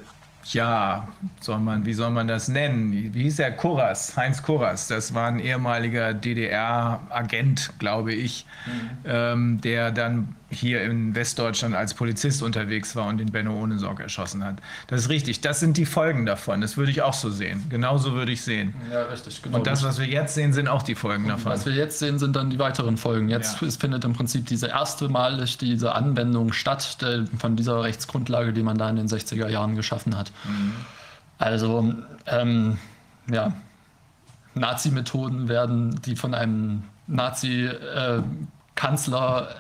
ja, 0.54 1.08
soll 1.42 1.60
man, 1.60 1.86
wie 1.86 1.94
soll 1.94 2.10
man 2.12 2.28
das 2.28 2.48
nennen? 2.48 2.92
Wie 3.14 3.24
hieß 3.24 3.40
er? 3.40 3.52
Kurras, 3.52 4.16
Heinz 4.16 4.42
Kurras. 4.42 4.88
Das 4.88 5.14
war 5.14 5.28
ein 5.28 5.40
ehemaliger 5.40 6.14
DDR-Agent, 6.14 7.74
glaube 7.80 8.14
ich, 8.14 8.46
mhm. 8.66 8.90
ähm, 9.06 9.62
der 9.62 9.92
dann 9.92 10.36
hier 10.50 10.82
in 10.84 11.14
Westdeutschland 11.14 11.76
als 11.76 11.94
Polizist 11.94 12.42
unterwegs 12.42 12.96
war 12.96 13.08
und 13.08 13.18
den 13.18 13.32
Benno 13.32 13.54
Ohnesorg 13.54 14.00
erschossen 14.00 14.44
hat. 14.44 14.56
Das 14.88 15.02
ist 15.02 15.10
richtig. 15.10 15.42
Das 15.42 15.60
sind 15.60 15.76
die 15.76 15.86
Folgen 15.86 16.26
davon. 16.26 16.62
Das 16.62 16.78
würde 16.78 16.92
ich 16.92 17.02
auch 17.02 17.14
so 17.14 17.30
sehen. 17.30 17.66
Genauso 17.70 18.14
würde 18.14 18.32
ich 18.32 18.42
sehen. 18.42 18.74
Ja, 18.92 19.04
richtig. 19.04 19.42
Genau 19.42 19.58
und 19.58 19.68
das, 19.68 19.84
was 19.84 20.00
wir 20.00 20.08
jetzt 20.08 20.36
sehen, 20.36 20.54
sind 20.54 20.70
auch 20.70 20.84
die 20.84 20.96
Folgen 20.96 21.26
und 21.26 21.32
davon. 21.32 21.52
Was 21.52 21.66
wir 21.66 21.74
jetzt 21.74 22.00
sehen, 22.00 22.18
sind 22.18 22.36
dann 22.36 22.50
die 22.50 22.60
weiteren 22.60 22.96
Folgen. 22.98 23.30
Jetzt 23.30 23.62
ja. 23.62 23.70
findet 23.72 24.06
im 24.06 24.14
Prinzip 24.14 24.46
diese 24.46 24.68
erste 24.68 25.10
Mal 25.10 25.44
diese 25.60 25.94
Anwendung 25.94 26.54
statt 26.54 26.98
von 27.38 27.58
dieser 27.58 27.84
Rechtsgrundlage, 27.84 28.54
die 28.54 28.64
man 28.64 28.78
da 28.78 28.90
in 28.90 28.96
den 28.96 29.08
60er 29.08 29.50
Jahren 29.50 29.76
geschaffen 29.76 30.18
hat. 30.18 30.32
Mhm. 30.46 30.72
Also, 31.40 31.94
ähm, 32.26 32.78
ja, 33.30 33.52
Nazi-Methoden 34.56 35.50
werden, 35.50 36.00
die 36.06 36.16
von 36.16 36.34
einem 36.34 36.84
Nazi-Kanzler 37.08 39.50
äh, 39.50 39.54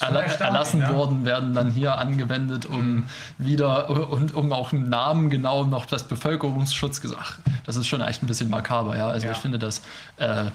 erla 0.00 0.20
erlassen 0.20 0.80
ja. 0.80 0.94
worden, 0.94 1.24
werden 1.24 1.54
dann 1.54 1.70
hier 1.70 1.98
angewendet, 1.98 2.66
um 2.66 3.04
wieder 3.38 3.90
und 4.10 4.34
um 4.34 4.52
auch 4.52 4.72
einen 4.72 4.88
Namen 4.88 5.30
genau 5.30 5.64
noch 5.64 5.86
das 5.86 6.04
Bevölkerungsschutz 6.04 7.00
gesagt. 7.00 7.38
Das 7.66 7.76
ist 7.76 7.86
schon 7.86 8.00
echt 8.00 8.22
ein 8.22 8.26
bisschen 8.26 8.50
makaber, 8.50 8.96
ja. 8.96 9.08
Also 9.08 9.26
ja. 9.26 9.32
ich 9.32 9.38
finde 9.38 9.58
das 9.58 9.82
äh, 10.16 10.46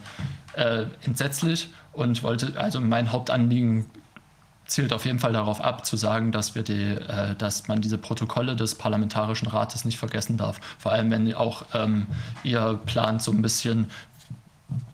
äh, 0.56 0.86
entsetzlich 1.04 1.70
und 1.92 2.24
wollte, 2.24 2.54
also 2.60 2.80
mein 2.82 3.12
Hauptanliegen 3.12 3.86
zielt 4.66 4.94
auf 4.94 5.06
jeden 5.06 5.20
Fall 5.20 5.34
darauf 5.34 5.62
ab, 5.62 5.86
zu 5.86 5.98
sagen, 5.98 6.32
dass 6.32 6.56
wir 6.56 6.64
die, 6.64 6.94
äh, 6.94 7.36
dass 7.36 7.68
man 7.68 7.82
diese 7.82 7.98
Protokolle 7.98 8.56
des 8.56 8.76
Parlamentarischen 8.76 9.48
Rates 9.48 9.86
nicht 9.86 9.98
vergessen 9.98 10.38
darf. 10.38 10.60
Vor 10.80 10.92
allem, 10.92 11.12
wenn 11.12 11.34
auch 11.34 11.66
ähm, 11.74 12.08
ihr 12.44 12.80
plant, 12.86 13.22
so 13.22 13.32
ein 13.32 13.42
bisschen 13.42 13.92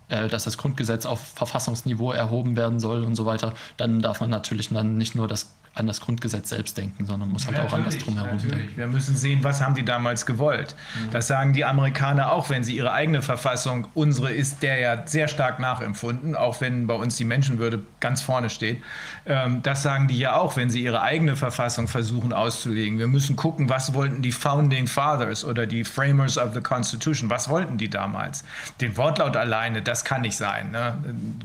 dass 0.09 0.43
das 0.43 0.57
Grundgesetz 0.57 1.05
auf 1.05 1.19
Verfassungsniveau 1.19 2.11
erhoben 2.11 2.57
werden 2.57 2.79
soll 2.79 3.03
und 3.03 3.15
so 3.15 3.25
weiter, 3.25 3.53
dann 3.77 4.01
darf 4.01 4.19
man 4.21 4.29
natürlich 4.29 4.69
dann 4.69 4.97
nicht 4.97 5.15
nur 5.15 5.27
das 5.27 5.51
an 5.75 5.87
das 5.87 6.01
Grundgesetz 6.01 6.49
selbst 6.49 6.77
denken, 6.77 7.05
sondern 7.05 7.29
muss 7.29 7.45
halt 7.45 7.57
ja, 7.57 7.63
auch 7.63 7.73
an 7.73 7.85
das 7.85 7.97
Drumherum 7.97 8.35
natürlich. 8.35 8.55
denken. 8.55 8.77
Wir 8.77 8.87
müssen 8.87 9.15
sehen, 9.15 9.43
was 9.43 9.61
haben 9.61 9.75
die 9.75 9.85
damals 9.85 10.25
gewollt. 10.25 10.75
Mhm. 10.95 11.11
Das 11.11 11.27
sagen 11.27 11.53
die 11.53 11.63
Amerikaner 11.63 12.31
auch, 12.31 12.49
wenn 12.49 12.63
sie 12.63 12.75
ihre 12.75 12.91
eigene 12.91 13.21
Verfassung, 13.21 13.87
unsere 13.93 14.31
ist 14.31 14.61
der 14.61 14.79
ja 14.79 15.07
sehr 15.07 15.27
stark 15.27 15.59
nachempfunden, 15.59 16.35
auch 16.35 16.59
wenn 16.59 16.87
bei 16.87 16.95
uns 16.95 17.15
die 17.15 17.23
Menschenwürde 17.23 17.83
ganz 17.99 18.21
vorne 18.21 18.49
steht. 18.49 18.81
Ähm, 19.25 19.61
das 19.63 19.83
sagen 19.83 20.07
die 20.07 20.17
ja 20.17 20.35
auch, 20.35 20.57
wenn 20.57 20.69
sie 20.69 20.83
ihre 20.83 21.01
eigene 21.01 21.35
Verfassung 21.35 21.87
versuchen 21.87 22.33
auszulegen. 22.33 22.99
Wir 22.99 23.07
müssen 23.07 23.35
gucken, 23.35 23.69
was 23.69 23.93
wollten 23.93 24.21
die 24.21 24.31
Founding 24.31 24.87
Fathers 24.87 25.45
oder 25.45 25.65
die 25.65 25.83
Framers 25.83 26.37
of 26.37 26.53
the 26.53 26.61
Constitution, 26.61 27.29
was 27.29 27.47
wollten 27.47 27.77
die 27.77 27.89
damals? 27.89 28.43
Den 28.81 28.97
Wortlaut 28.97 29.37
alleine, 29.37 29.81
das 29.81 30.03
kann 30.03 30.21
nicht 30.21 30.35
sein. 30.35 30.71
Ne? 30.71 30.97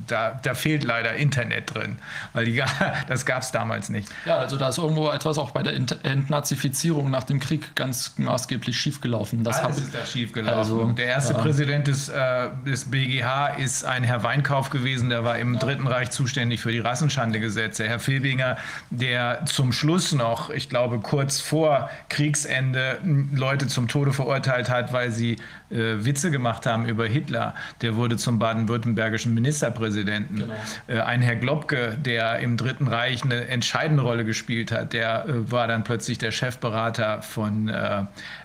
Da, 0.07 0.41
da 0.43 0.55
fehlt 0.55 0.83
leider 0.83 1.15
Internet 1.15 1.75
drin, 1.75 1.99
weil 2.33 2.47
die, 2.47 2.63
das 3.07 3.27
gab 3.27 3.43
es 3.43 3.53
damals 3.53 3.91
nicht. 3.91 4.09
Ja, 4.25 4.39
also 4.39 4.57
da 4.57 4.69
ist 4.69 4.79
irgendwo 4.79 5.11
etwas 5.11 5.39
auch 5.39 5.51
bei 5.51 5.63
der 5.63 5.75
Entnazifizierung 5.75 7.11
nach 7.11 7.25
dem 7.25 7.41
Krieg 7.41 7.75
ganz 7.75 8.15
maßgeblich 8.17 8.79
schiefgelaufen. 8.79 9.45
Das 9.45 9.63
Alles 9.63 9.79
ist 9.79 9.95
da 9.95 10.07
schiefgelaufen. 10.07 10.59
Also, 10.59 10.85
der 10.93 11.07
erste 11.07 11.35
ja. 11.35 11.39
Präsident 11.41 11.87
des, 11.87 12.09
äh, 12.09 12.49
des 12.67 12.91
BGH 12.91 13.55
ist 13.57 13.85
ein 13.85 14.03
Herr 14.03 14.23
Weinkauf 14.23 14.71
gewesen, 14.71 15.11
der 15.11 15.25
war 15.25 15.39
im 15.39 15.59
Dritten 15.59 15.87
Reich 15.87 16.11
zuständig 16.11 16.61
für 16.61 16.73
die 16.73 16.79
Rassenschandegesetze. 16.79 17.87
Herr 17.87 17.99
Filbinger, 17.99 18.57
der 18.91 19.45
zum 19.47 19.73
Schluss 19.73 20.13
noch, 20.13 20.51
ich 20.51 20.69
glaube 20.69 21.01
kurz 21.01 21.41
vor 21.41 21.91
Kriegsende, 22.09 22.99
Leute 23.33 23.67
zum 23.67 23.89
Tode 23.89 24.13
verurteilt 24.13 24.71
hat, 24.71 24.93
weil 24.93 25.11
sie 25.11 25.37
äh, 25.71 26.05
Witze 26.05 26.31
gemacht 26.31 26.67
haben 26.67 26.87
über 26.87 27.07
Hitler, 27.07 27.55
der 27.83 27.97
wurde 27.97 28.17
zum 28.17 28.39
baden-württembergischen 28.39 29.35
Ministerpräsidenten. 29.35 30.37
Genau. 30.37 30.55
Äh, 30.87 31.01
ein 31.01 31.21
Herr 31.21 31.37
Globke, 31.37 31.97
der 32.01 32.39
im 32.39 32.57
Dritten 32.57 32.87
Reich 32.87 33.25
eine 33.25 33.49
entscheidende 33.49 34.04
Rolle 34.05 34.25
gespielt 34.25 34.71
hat, 34.71 34.93
der 34.93 35.27
äh, 35.27 35.51
war 35.51 35.67
dann 35.67 35.85
plötzlich 35.85 36.19
der 36.19 36.31
Chefberater 36.31 37.23
von 37.23 37.69
äh, 37.69 38.05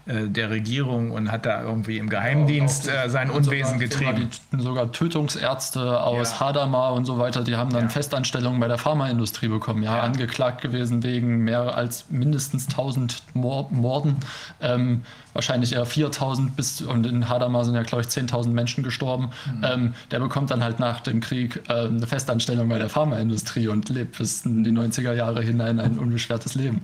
der 0.10 0.50
Regierung 0.50 1.12
und 1.12 1.32
hat 1.32 1.46
da 1.46 1.62
irgendwie 1.62 1.98
im 1.98 2.10
Geheimdienst 2.10 2.88
ja, 2.88 3.06
äh, 3.06 3.10
sein 3.10 3.30
Unwesen 3.30 3.74
sogar, 3.74 3.80
getrieben. 3.80 4.30
Sogar, 4.32 4.60
die, 4.60 4.64
sogar 4.64 4.92
Tötungsärzte 4.92 6.02
aus 6.02 6.32
ja. 6.32 6.40
Hadamar 6.40 6.94
und 6.94 7.06
so 7.06 7.20
weiter, 7.20 7.44
die 7.44 7.56
haben 7.56 7.72
dann 7.72 7.84
ja. 7.84 7.90
Festanstellungen 7.90 8.60
bei 8.60 8.68
der 8.68 8.78
Pharmaindustrie 8.78 9.48
bekommen, 9.48 9.84
ja, 9.84 10.00
angeklagt 10.00 10.62
gewesen 10.62 11.04
wegen 11.04 11.44
mehr 11.44 11.76
als 11.76 12.06
mindestens 12.10 12.68
1000 12.70 13.22
Morden. 13.34 14.18
Ähm, 14.62 15.04
wahrscheinlich 15.34 15.74
eher 15.74 15.86
4000 15.86 16.56
bis, 16.56 16.82
und 16.82 17.06
in 17.06 17.30
Hadamar 17.30 17.64
sind 17.66 17.76
ja, 17.76 17.84
glaube 17.84 18.02
ich, 18.02 18.10
10.000 18.10 18.50
Menschen 18.50 18.84
gestorben. 18.84 19.30
Mhm. 19.46 19.64
Ähm, 19.64 19.94
der 20.12 20.20
bekommt 20.20 20.52
dann 20.52 20.64
halt 20.64 20.80
nach 20.80 21.02
dem 21.02 21.22
Krieg 21.22 21.62
äh, 21.70 21.86
eine 21.86 22.08
Festanstellung 22.08 22.68
bei 22.70 22.80
der 22.80 22.90
Pharmaindustrie 22.90 23.68
und 23.68 23.90
lebt 23.90 24.18
bis 24.18 24.46
in 24.46 24.64
die 24.64 24.72
90er 24.72 25.14
Jahre 25.14 25.42
hinein 25.42 25.80
ein 25.80 26.00
unbeschwertes 26.00 26.56
Leben. 26.56 26.82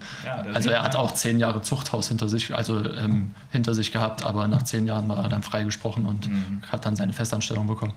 Also 0.54 0.70
er 0.70 0.84
hat 0.84 0.96
auch 0.96 1.14
zehn 1.14 1.40
Jahre 1.40 1.62
Zuchthaus 1.62 2.08
hinter 2.08 2.30
sich, 2.30 2.54
also 2.56 2.78
ähm, 2.78 3.15
hinter 3.52 3.74
sich 3.74 3.92
gehabt, 3.92 4.26
aber 4.26 4.48
nach 4.48 4.64
zehn 4.64 4.86
Jahren 4.88 5.08
war 5.10 5.24
er 5.24 5.30
dann 5.30 5.44
freigesprochen 5.44 6.06
und 6.06 6.30
mhm. 6.30 6.62
hat 6.72 6.86
dann 6.86 6.96
seine 6.96 7.14
Festanstellung 7.14 7.68
bekommen. 7.68 7.94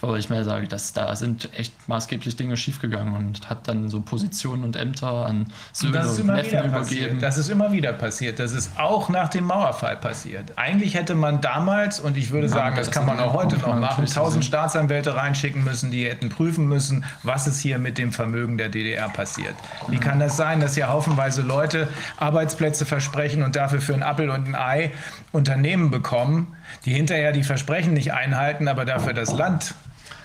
Wo 0.00 0.14
ich 0.14 0.30
mir 0.30 0.44
sage, 0.44 0.68
dass 0.68 0.92
da 0.92 1.16
sind 1.16 1.50
echt 1.58 1.72
maßgeblich 1.88 2.36
Dinge 2.36 2.56
schiefgegangen 2.56 3.16
und 3.16 3.50
hat 3.50 3.66
dann 3.66 3.88
so 3.88 4.00
Positionen 4.00 4.62
und 4.62 4.76
Ämter 4.76 5.26
an 5.26 5.48
Söhne 5.72 6.08
und, 6.08 6.20
und 6.20 6.26
Neffen 6.26 6.50
übergeben. 6.50 6.70
Passiert. 6.70 7.22
Das 7.22 7.36
ist 7.36 7.48
immer 7.48 7.72
wieder 7.72 7.92
passiert. 7.92 8.38
Das 8.38 8.52
ist 8.52 8.78
auch 8.78 9.08
nach 9.08 9.28
dem 9.28 9.44
Mauerfall 9.44 9.96
passiert. 9.96 10.52
Eigentlich 10.54 10.94
hätte 10.94 11.16
man 11.16 11.40
damals, 11.40 11.98
und 11.98 12.16
ich 12.16 12.30
würde 12.30 12.46
ja, 12.46 12.52
sagen, 12.52 12.76
das, 12.76 12.86
das 12.86 12.94
kann 12.94 13.06
man 13.06 13.18
auch 13.18 13.32
heute 13.32 13.56
noch 13.56 13.74
machen, 13.74 14.06
tausend 14.06 14.44
Staatsanwälte 14.44 15.16
reinschicken 15.16 15.64
müssen, 15.64 15.90
die 15.90 16.08
hätten 16.08 16.28
prüfen 16.28 16.68
müssen, 16.68 17.04
was 17.24 17.48
ist 17.48 17.60
hier 17.60 17.80
mit 17.80 17.98
dem 17.98 18.12
Vermögen 18.12 18.56
der 18.56 18.68
DDR 18.68 19.08
passiert. 19.08 19.56
Wie 19.88 19.98
kann 19.98 20.20
das 20.20 20.36
sein, 20.36 20.60
dass 20.60 20.74
hier 20.74 20.88
haufenweise 20.90 21.42
Leute 21.42 21.88
Arbeitsplätze 22.18 22.86
versprechen 22.86 23.42
und 23.42 23.56
dafür 23.56 23.80
für 23.80 23.94
ein 23.94 24.04
Appel 24.04 24.30
und 24.30 24.46
ein 24.46 24.54
Ei 24.54 24.92
Unternehmen 25.32 25.90
bekommen, 25.90 26.56
die 26.84 26.92
hinterher 26.92 27.32
die 27.32 27.42
Versprechen 27.42 27.94
nicht 27.94 28.12
einhalten, 28.12 28.68
aber 28.68 28.84
dafür 28.84 29.12
das 29.12 29.32
Land 29.32 29.74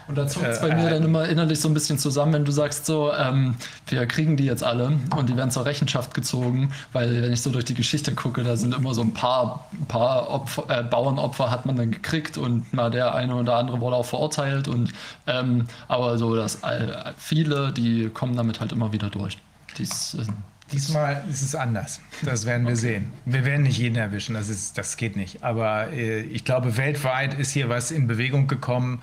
und 0.07 0.17
da 0.17 0.27
zuckt 0.27 0.48
es 0.48 0.61
bei 0.61 0.69
äh, 0.69 0.75
mir 0.75 0.90
dann 0.90 1.03
immer 1.03 1.27
innerlich 1.27 1.59
so 1.59 1.67
ein 1.67 1.73
bisschen 1.73 1.98
zusammen, 1.98 2.33
wenn 2.33 2.45
du 2.45 2.51
sagst 2.51 2.85
so, 2.85 3.11
ähm, 3.14 3.56
wir 3.88 4.06
kriegen 4.06 4.38
die 4.38 4.45
jetzt 4.45 4.64
alle 4.64 4.98
und 5.15 5.30
die 5.30 5.38
werden 5.38 5.51
zur 5.51 5.65
Rechenschaft 5.65 6.14
gezogen, 6.14 6.72
weil 6.91 7.22
wenn 7.22 7.33
ich 7.33 7.41
so 7.41 7.49
durch 7.49 7.65
die 7.65 7.73
Geschichte 7.73 8.14
gucke, 8.14 8.43
da 8.43 8.56
sind 8.56 8.73
immer 8.73 8.93
so 8.93 9.01
ein 9.01 9.14
paar, 9.14 9.69
paar 9.88 10.30
Opfer, 10.30 10.65
äh, 10.69 10.83
Bauernopfer 10.83 11.49
hat 11.49 11.65
man 11.65 11.75
dann 11.75 11.91
gekriegt 11.91 12.38
und 12.38 12.73
mal 12.73 12.91
der 12.91 13.15
eine 13.15 13.35
oder 13.35 13.56
andere 13.57 13.80
wurde 13.80 13.95
auch 13.95 14.06
verurteilt 14.06 14.67
und 14.67 14.91
ähm, 15.27 15.67
aber 15.88 16.17
so, 16.17 16.35
dass 16.35 16.56
äh, 16.64 17.11
viele, 17.17 17.72
die 17.72 18.09
kommen 18.09 18.35
damit 18.35 18.59
halt 18.59 18.72
immer 18.72 18.91
wieder 18.91 19.09
durch. 19.09 19.38
Dies, 19.77 20.15
äh, 20.15 20.25
Diesmal 20.72 21.24
ist 21.30 21.42
es 21.42 21.56
anders. 21.56 22.00
Das 22.24 22.45
werden 22.45 22.64
wir 22.64 22.72
okay. 22.72 22.82
sehen. 22.82 23.14
Wir 23.25 23.45
werden 23.45 23.64
nicht 23.64 23.77
jeden 23.77 23.95
erwischen, 23.95 24.33
das, 24.33 24.50
ist, 24.50 24.77
das 24.77 24.98
geht 24.98 25.16
nicht. 25.16 25.43
Aber 25.43 25.92
äh, 25.92 26.22
ich 26.22 26.45
glaube, 26.45 26.77
weltweit 26.77 27.33
ist 27.33 27.51
hier 27.51 27.69
was 27.69 27.92
in 27.92 28.08
Bewegung 28.08 28.48
gekommen, 28.48 29.01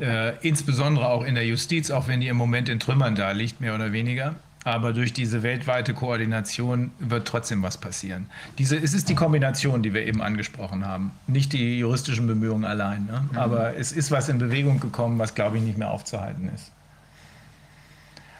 äh, 0.00 0.36
insbesondere 0.46 1.08
auch 1.08 1.24
in 1.24 1.34
der 1.34 1.46
Justiz, 1.46 1.90
auch 1.90 2.08
wenn 2.08 2.20
die 2.20 2.28
im 2.28 2.36
Moment 2.36 2.68
in 2.68 2.78
Trümmern 2.78 3.14
da 3.14 3.32
liegt, 3.32 3.60
mehr 3.60 3.74
oder 3.74 3.92
weniger. 3.92 4.36
Aber 4.64 4.92
durch 4.92 5.12
diese 5.14 5.42
weltweite 5.42 5.94
Koordination 5.94 6.90
wird 6.98 7.26
trotzdem 7.26 7.62
was 7.62 7.78
passieren. 7.78 8.26
Diese, 8.58 8.76
es 8.76 8.92
ist 8.92 9.08
die 9.08 9.14
Kombination, 9.14 9.82
die 9.82 9.94
wir 9.94 10.04
eben 10.06 10.20
angesprochen 10.20 10.84
haben. 10.84 11.12
Nicht 11.26 11.54
die 11.54 11.78
juristischen 11.78 12.26
Bemühungen 12.26 12.64
allein. 12.64 13.06
Ne? 13.06 13.28
Mhm. 13.32 13.38
Aber 13.38 13.76
es 13.76 13.92
ist 13.92 14.10
was 14.10 14.28
in 14.28 14.38
Bewegung 14.38 14.78
gekommen, 14.78 15.18
was, 15.18 15.34
glaube 15.34 15.56
ich, 15.56 15.62
nicht 15.62 15.78
mehr 15.78 15.90
aufzuhalten 15.90 16.50
ist. 16.54 16.70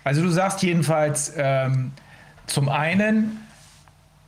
Also 0.05 0.23
du 0.23 0.29
sagst 0.29 0.63
jedenfalls 0.63 1.33
ähm, 1.37 1.93
zum 2.49 2.69
einen, 2.69 3.47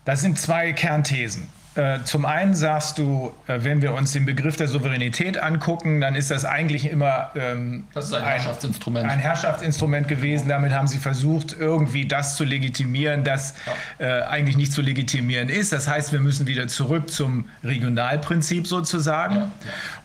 das 0.05 0.21
sind 0.21 0.39
zwei 0.39 0.73
Kernthesen. 0.73 1.49
Äh, 1.77 2.03
zum 2.03 2.25
einen 2.25 2.55
sagst 2.55 2.99
du, 2.99 3.33
äh, 3.47 3.61
wenn 3.63 3.81
wir 3.81 3.95
uns 3.95 4.11
den 4.11 4.27
Begriff 4.27 4.57
der 4.57 4.67
Souveränität 4.67 5.41
angucken, 5.41 6.01
dann 6.01 6.17
ist 6.17 6.33
das 6.33 6.45
eigentlich 6.45 6.91
immer 6.91 7.31
ähm, 7.37 7.85
das 7.95 8.13
ein, 8.13 8.25
Herrschaftsinstrument. 8.25 9.09
ein 9.09 9.21
Herrschaftsinstrument 9.21 10.09
gewesen. 10.09 10.49
Damit 10.49 10.73
haben 10.73 10.89
sie 10.89 10.99
versucht, 10.99 11.57
irgendwie 11.57 12.09
das 12.09 12.35
zu 12.35 12.43
legitimieren, 12.43 13.23
das 13.23 13.55
ja. 13.99 14.21
äh, 14.21 14.23
eigentlich 14.25 14.57
nicht 14.57 14.73
zu 14.73 14.83
legitimieren 14.83 15.49
ist. 15.49 15.73
Das 15.73 15.87
heißt, 15.87 16.13
wir 16.13 16.19
müssen 16.19 16.49
wieder 16.49 16.67
zurück 16.67 17.09
zum 17.09 17.49
Regionalprinzip 17.63 18.67
sozusagen. 18.67 19.37
Ja. 19.37 19.51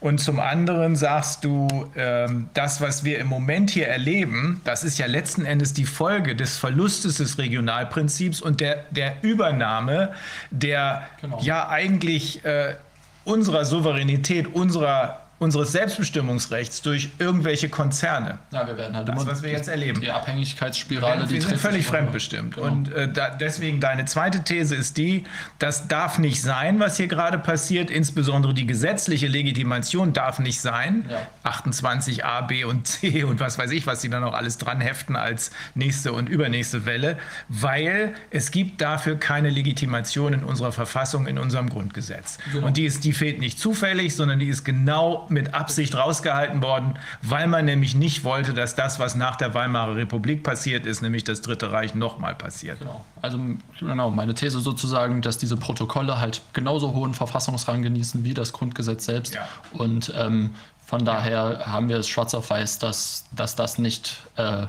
Und 0.01 0.19
zum 0.19 0.39
anderen 0.39 0.95
sagst 0.95 1.43
du, 1.43 1.89
ähm, 1.95 2.47
das, 2.53 2.79
was 2.79 3.03
wir 3.03 3.17
im 3.17 3.27
Moment 3.27 3.71
hier 3.71 3.87
erleben, 3.87 4.61
das 4.65 4.83
ist 4.83 4.99
ja 4.99 5.07
letzten 5.07 5.45
Endes 5.45 5.73
die 5.73 5.85
Folge 5.85 6.35
des 6.35 6.59
Verlustes 6.59 7.17
des 7.17 7.39
Regionalprinzips 7.39 8.39
und 8.39 8.61
der, 8.61 8.85
der 8.91 9.15
Übernahme 9.23 10.11
der 10.51 11.07
genau. 11.21 11.39
ja 11.41 11.54
eigentlich 11.63 12.43
äh, 12.45 12.75
unserer 13.23 13.65
Souveränität, 13.65 14.53
unserer 14.53 15.24
unseres 15.37 15.73
Selbstbestimmungsrechts 15.73 16.81
durch 16.81 17.09
irgendwelche 17.19 17.67
Konzerne. 17.67 18.39
Ja, 18.51 18.65
wir 18.65 18.77
werden 18.77 18.95
halt 18.95 19.07
das, 19.07 19.21
immer 19.21 19.31
was 19.31 19.43
wir 19.43 19.51
jetzt 19.51 19.67
erleben. 19.67 19.99
Die 19.99 20.09
Abhängigkeitsspirale, 20.09 21.21
wir, 21.21 21.27
die 21.27 21.33
wir 21.35 21.41
sind 21.41 21.59
völlig 21.59 21.85
fremdbestimmt. 21.85 22.55
Genau. 22.55 22.67
Und 22.67 22.93
äh, 22.93 23.11
da, 23.11 23.31
deswegen 23.31 23.81
deine 23.81 24.05
zweite 24.05 24.43
These 24.43 24.75
ist 24.75 24.97
die, 24.97 25.25
das 25.59 25.89
darf 25.89 26.19
nicht 26.19 26.41
sein, 26.41 26.79
was 26.79 26.95
hier 26.95 27.07
gerade 27.07 27.37
passiert. 27.37 27.91
Insbesondere 27.91 28.53
die 28.53 28.65
gesetzliche 28.65 29.27
Legitimation 29.27 30.13
darf 30.13 30.39
nicht 30.39 30.61
sein. 30.61 31.05
Ja. 31.09 31.27
28 31.43 32.23
A, 32.23 32.41
B 32.41 32.63
und 32.63 32.87
C 32.87 33.23
und 33.25 33.41
was 33.41 33.57
weiß 33.57 33.71
ich, 33.71 33.85
was 33.87 34.01
sie 34.01 34.09
dann 34.09 34.21
noch 34.21 34.33
alles 34.33 34.57
dran 34.57 34.79
heften 34.79 35.17
als 35.17 35.51
nächste 35.73 36.13
und 36.13 36.29
übernächste 36.29 36.85
Welle, 36.85 37.17
weil 37.49 38.13
es 38.31 38.51
gibt 38.51 38.79
dafür 38.79 39.17
keine 39.17 39.49
Legitimation 39.49 40.31
in 40.33 40.43
unserer 40.45 40.71
Verfassung, 40.71 41.27
in 41.27 41.37
unserem 41.37 41.69
Grundgesetz. 41.69 42.37
Genau. 42.53 42.67
Und 42.67 42.77
die, 42.77 42.85
ist, 42.85 43.03
die 43.03 43.11
fehlt 43.11 43.39
nicht 43.39 43.59
zufällig, 43.59 44.15
sondern 44.15 44.39
die 44.39 44.47
ist 44.47 44.63
genau 44.63 45.24
mit 45.29 45.53
Absicht 45.53 45.95
rausgehalten 45.95 46.61
worden, 46.61 46.97
weil 47.21 47.47
man 47.47 47.65
nämlich 47.65 47.95
nicht 47.95 48.23
wollte, 48.23 48.53
dass 48.53 48.75
das, 48.75 48.99
was 48.99 49.15
nach 49.15 49.35
der 49.35 49.53
Weimarer 49.53 49.95
Republik 49.95 50.43
passiert 50.43 50.85
ist, 50.85 51.01
nämlich 51.01 51.23
das 51.23 51.41
Dritte 51.41 51.71
Reich, 51.71 51.95
nochmal 51.95 52.35
passiert. 52.35 52.79
Genau. 52.79 53.03
Also 53.21 53.39
genau, 53.79 54.11
meine 54.11 54.33
These 54.33 54.59
sozusagen, 54.59 55.21
dass 55.21 55.37
diese 55.37 55.57
Protokolle 55.57 56.19
halt 56.19 56.41
genauso 56.53 56.93
hohen 56.93 57.13
Verfassungsrang 57.13 57.81
genießen 57.81 58.23
wie 58.23 58.33
das 58.33 58.53
Grundgesetz 58.53 59.05
selbst. 59.05 59.35
Ja. 59.35 59.47
Und 59.73 60.13
ähm, 60.15 60.55
von 60.85 61.03
daher 61.03 61.65
haben 61.65 61.89
wir 61.89 61.97
es 61.97 62.07
schwarz 62.07 62.33
auf 62.33 62.49
weiß, 62.49 62.79
dass, 62.79 63.25
dass 63.31 63.55
das 63.55 63.79
nicht 63.79 64.21
äh, 64.35 64.67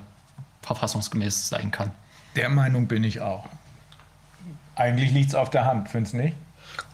verfassungsgemäß 0.63 1.49
sein 1.49 1.71
kann. 1.71 1.91
Der 2.35 2.49
Meinung 2.49 2.87
bin 2.87 3.05
ich 3.05 3.21
auch. 3.21 3.47
Eigentlich 4.75 5.11
liegt 5.13 5.31
es 5.31 5.35
auf 5.35 5.51
der 5.51 5.65
Hand, 5.65 5.89
findest 5.89 6.15
du 6.15 6.19
nicht? 6.19 6.37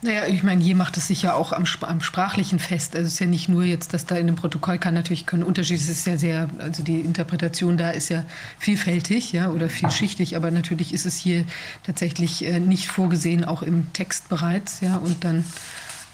Naja, 0.02 0.26
ich 0.26 0.42
meine, 0.42 0.62
hier 0.62 0.74
macht 0.74 0.96
es 0.96 1.06
sich 1.06 1.22
ja 1.22 1.34
auch 1.34 1.52
am, 1.52 1.64
am, 1.82 2.00
Sprachlichen 2.00 2.58
fest. 2.58 2.96
Also 2.96 3.06
es 3.06 3.14
ist 3.14 3.18
ja 3.20 3.26
nicht 3.26 3.48
nur 3.48 3.62
jetzt, 3.62 3.94
dass 3.94 4.04
da 4.04 4.16
in 4.16 4.26
dem 4.26 4.36
Protokoll 4.36 4.78
kann 4.78 4.94
natürlich 4.94 5.26
können 5.26 5.44
Unterschiede. 5.44 5.80
Es 5.80 5.88
ist 5.88 6.06
ja 6.06 6.18
sehr, 6.18 6.48
also 6.58 6.82
die 6.82 7.00
Interpretation 7.00 7.76
da 7.76 7.90
ist 7.90 8.08
ja 8.08 8.24
vielfältig, 8.58 9.32
ja, 9.32 9.50
oder 9.50 9.68
vielschichtig. 9.68 10.36
Aber 10.36 10.50
natürlich 10.50 10.92
ist 10.92 11.06
es 11.06 11.16
hier 11.16 11.44
tatsächlich 11.84 12.44
äh, 12.44 12.58
nicht 12.58 12.88
vorgesehen, 12.88 13.44
auch 13.44 13.62
im 13.62 13.92
Text 13.92 14.28
bereits, 14.28 14.80
ja. 14.80 14.96
Und 14.96 15.24
dann 15.24 15.44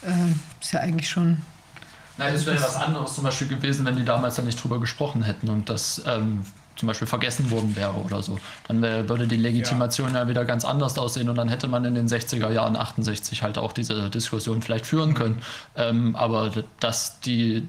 äh, 0.02 0.60
ist 0.60 0.72
ja 0.72 0.80
eigentlich 0.80 1.08
schon 1.08 1.38
Nein, 2.18 2.34
es 2.34 2.44
wäre 2.46 2.56
ja 2.56 2.62
was 2.62 2.74
anderes 2.74 3.14
zum 3.14 3.24
Beispiel 3.24 3.46
gewesen, 3.46 3.86
wenn 3.86 3.96
die 3.96 4.04
damals 4.04 4.34
dann 4.34 4.44
nicht 4.44 4.62
drüber 4.62 4.80
gesprochen 4.80 5.22
hätten 5.22 5.48
und 5.48 5.68
das 5.68 6.02
ähm, 6.04 6.44
zum 6.78 6.86
Beispiel 6.86 7.08
vergessen 7.08 7.50
worden 7.50 7.74
wäre 7.76 7.94
oder 7.94 8.22
so. 8.22 8.38
Dann 8.68 8.80
wär, 8.80 9.08
würde 9.08 9.26
die 9.26 9.36
Legitimation 9.36 10.14
ja. 10.14 10.22
ja. 10.22 10.28
wieder 10.28 10.44
ganz 10.44 10.64
anders 10.64 10.96
aussehen 10.96 11.28
und 11.28 11.36
dann 11.36 11.48
hätte 11.48 11.68
man 11.68 11.84
in 11.84 11.94
den 11.94 12.08
60er 12.08 12.50
Jahren 12.50 12.76
68 12.76 13.42
halt 13.42 13.58
auch 13.58 13.72
diese 13.72 14.08
Diskussion 14.10 14.62
vielleicht 14.62 14.86
führen 14.86 15.14
können. 15.14 15.42
Ähm, 15.76 16.14
aber 16.14 16.52
dass 16.80 17.20
die, 17.20 17.68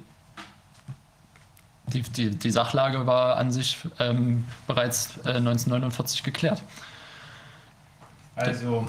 die, 1.87 2.01
die, 2.01 2.29
die, 2.29 2.51
Sachlage 2.51 3.07
war 3.07 3.37
an 3.37 3.51
sich 3.51 3.79
ähm, 3.99 4.45
bereits 4.67 5.17
äh, 5.25 5.37
1949 5.37 6.23
geklärt. 6.23 6.61
Also 8.35 8.87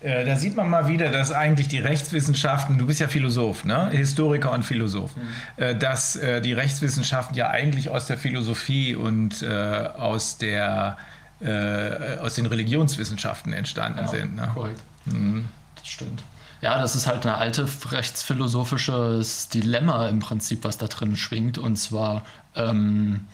äh, 0.00 0.24
da 0.24 0.36
sieht 0.36 0.56
man 0.56 0.70
mal 0.70 0.88
wieder, 0.88 1.10
dass 1.10 1.30
eigentlich 1.30 1.68
die 1.68 1.78
Rechtswissenschaften, 1.78 2.78
du 2.78 2.86
bist 2.86 3.00
ja 3.00 3.08
Philosoph, 3.08 3.64
ne? 3.64 3.90
Historiker 3.90 4.52
und 4.52 4.62
Philosoph, 4.62 5.14
mhm. 5.14 5.22
äh, 5.62 5.74
dass 5.74 6.16
äh, 6.16 6.40
die 6.40 6.54
Rechtswissenschaften 6.54 7.36
ja 7.36 7.50
eigentlich 7.50 7.90
aus 7.90 8.06
der 8.06 8.16
Philosophie 8.16 8.94
und 8.94 9.42
äh, 9.42 9.48
aus, 9.48 10.38
der, 10.38 10.96
aus 12.20 12.34
den 12.34 12.44
Religionswissenschaften 12.44 13.54
entstanden 13.54 14.00
ja, 14.00 14.08
sind. 14.08 14.36
Ne? 14.36 14.50
Korrekt. 14.52 14.82
Mhm. 15.06 15.48
Das 15.74 15.88
stimmt. 15.88 16.22
Ja, 16.60 16.78
das 16.78 16.94
ist 16.94 17.06
halt 17.06 17.24
ein 17.24 17.32
alte 17.32 17.66
rechtsphilosophisches 17.90 19.48
Dilemma 19.48 20.08
im 20.08 20.18
Prinzip, 20.18 20.64
was 20.64 20.76
da 20.76 20.86
drin 20.86 21.16
schwingt. 21.16 21.56
Und 21.56 21.76
zwar, 21.76 22.24
ähm, 22.54 23.26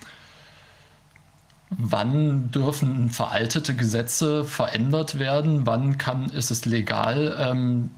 wann 1.70 2.50
dürfen 2.50 3.10
veraltete 3.10 3.74
Gesetze 3.74 4.44
verändert 4.44 5.18
werden, 5.18 5.66
wann 5.66 5.98
kann, 5.98 6.26
ist 6.30 6.50
es 6.50 6.64
legal, 6.64 7.36
ähm, 7.38 7.90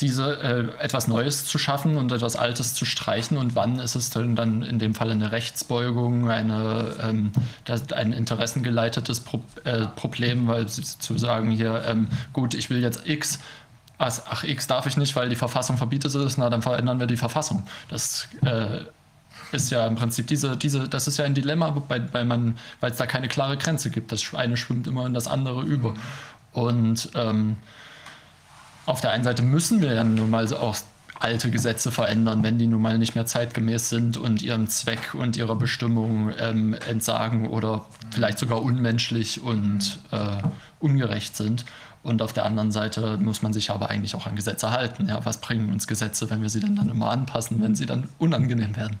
diese 0.00 0.42
äh, 0.42 0.82
etwas 0.82 1.06
Neues 1.06 1.44
zu 1.46 1.58
schaffen 1.58 1.96
und 1.96 2.10
etwas 2.10 2.36
Altes 2.36 2.74
zu 2.74 2.84
streichen 2.84 3.36
und 3.36 3.54
wann 3.54 3.78
ist 3.78 3.94
es 3.94 4.10
denn 4.10 4.34
dann 4.34 4.62
in 4.62 4.78
dem 4.78 4.94
Fall 4.94 5.10
eine 5.10 5.30
Rechtsbeugung, 5.30 6.30
eine, 6.30 6.96
ähm, 7.00 7.32
das, 7.64 7.92
ein 7.92 8.12
interessengeleitetes 8.12 9.20
Pro 9.20 9.42
äh, 9.62 9.86
Problem, 9.94 10.48
weil 10.48 10.66
zu 10.66 11.18
sagen 11.18 11.50
hier, 11.50 11.84
ähm, 11.86 12.08
gut, 12.32 12.54
ich 12.54 12.70
will 12.70 12.82
jetzt 12.82 13.06
X, 13.06 13.38
ach, 13.98 14.42
X 14.42 14.66
darf 14.66 14.86
ich 14.86 14.96
nicht, 14.96 15.14
weil 15.14 15.28
die 15.28 15.36
Verfassung 15.36 15.76
verbietet 15.76 16.14
es, 16.14 16.38
na 16.38 16.50
dann 16.50 16.62
verändern 16.62 16.98
wir 16.98 17.06
die 17.06 17.16
Verfassung. 17.16 17.64
Das 17.88 18.28
äh, 18.44 18.80
ist 19.54 19.70
ja 19.70 19.86
im 19.86 19.94
Prinzip 19.94 20.26
diese, 20.26 20.56
diese, 20.56 20.88
das 20.88 21.08
ist 21.08 21.18
ja 21.18 21.24
ein 21.24 21.34
Dilemma, 21.34 21.82
weil, 21.88 22.12
weil 22.12 22.24
man, 22.24 22.58
weil 22.80 22.90
es 22.90 22.96
da 22.96 23.06
keine 23.06 23.28
klare 23.28 23.56
Grenze 23.56 23.90
gibt. 23.90 24.12
Das 24.12 24.34
eine 24.34 24.56
schwimmt 24.56 24.86
immer 24.86 25.06
in 25.06 25.14
das 25.14 25.26
andere 25.26 25.62
über. 25.62 25.94
Und 26.52 27.10
ähm, 27.14 27.56
auf 28.86 29.00
der 29.00 29.12
einen 29.12 29.24
Seite 29.24 29.42
müssen 29.42 29.80
wir 29.80 29.94
ja 29.94 30.04
nun 30.04 30.30
mal 30.30 30.52
auch 30.54 30.76
alte 31.18 31.50
Gesetze 31.50 31.90
verändern, 31.90 32.42
wenn 32.42 32.58
die 32.58 32.66
nun 32.66 32.82
mal 32.82 32.98
nicht 32.98 33.14
mehr 33.14 33.24
zeitgemäß 33.26 33.88
sind 33.88 34.16
und 34.16 34.42
ihrem 34.42 34.66
Zweck 34.68 35.14
und 35.14 35.36
ihrer 35.36 35.56
Bestimmung 35.56 36.32
ähm, 36.38 36.76
entsagen 36.88 37.48
oder 37.48 37.86
vielleicht 38.10 38.38
sogar 38.38 38.62
unmenschlich 38.62 39.40
und 39.40 39.98
äh, 40.10 40.42
ungerecht 40.80 41.36
sind. 41.36 41.64
Und 42.02 42.20
auf 42.20 42.34
der 42.34 42.44
anderen 42.44 42.70
Seite 42.70 43.16
muss 43.16 43.40
man 43.40 43.54
sich 43.54 43.70
aber 43.70 43.88
eigentlich 43.88 44.14
auch 44.14 44.26
an 44.26 44.36
Gesetze 44.36 44.70
halten. 44.70 45.08
Ja, 45.08 45.24
was 45.24 45.38
bringen 45.38 45.72
uns 45.72 45.86
Gesetze, 45.86 46.28
wenn 46.28 46.42
wir 46.42 46.50
sie 46.50 46.60
dann, 46.60 46.76
dann 46.76 46.90
immer 46.90 47.10
anpassen, 47.10 47.62
wenn 47.62 47.74
sie 47.74 47.86
dann 47.86 48.08
unangenehm 48.18 48.76
werden? 48.76 49.00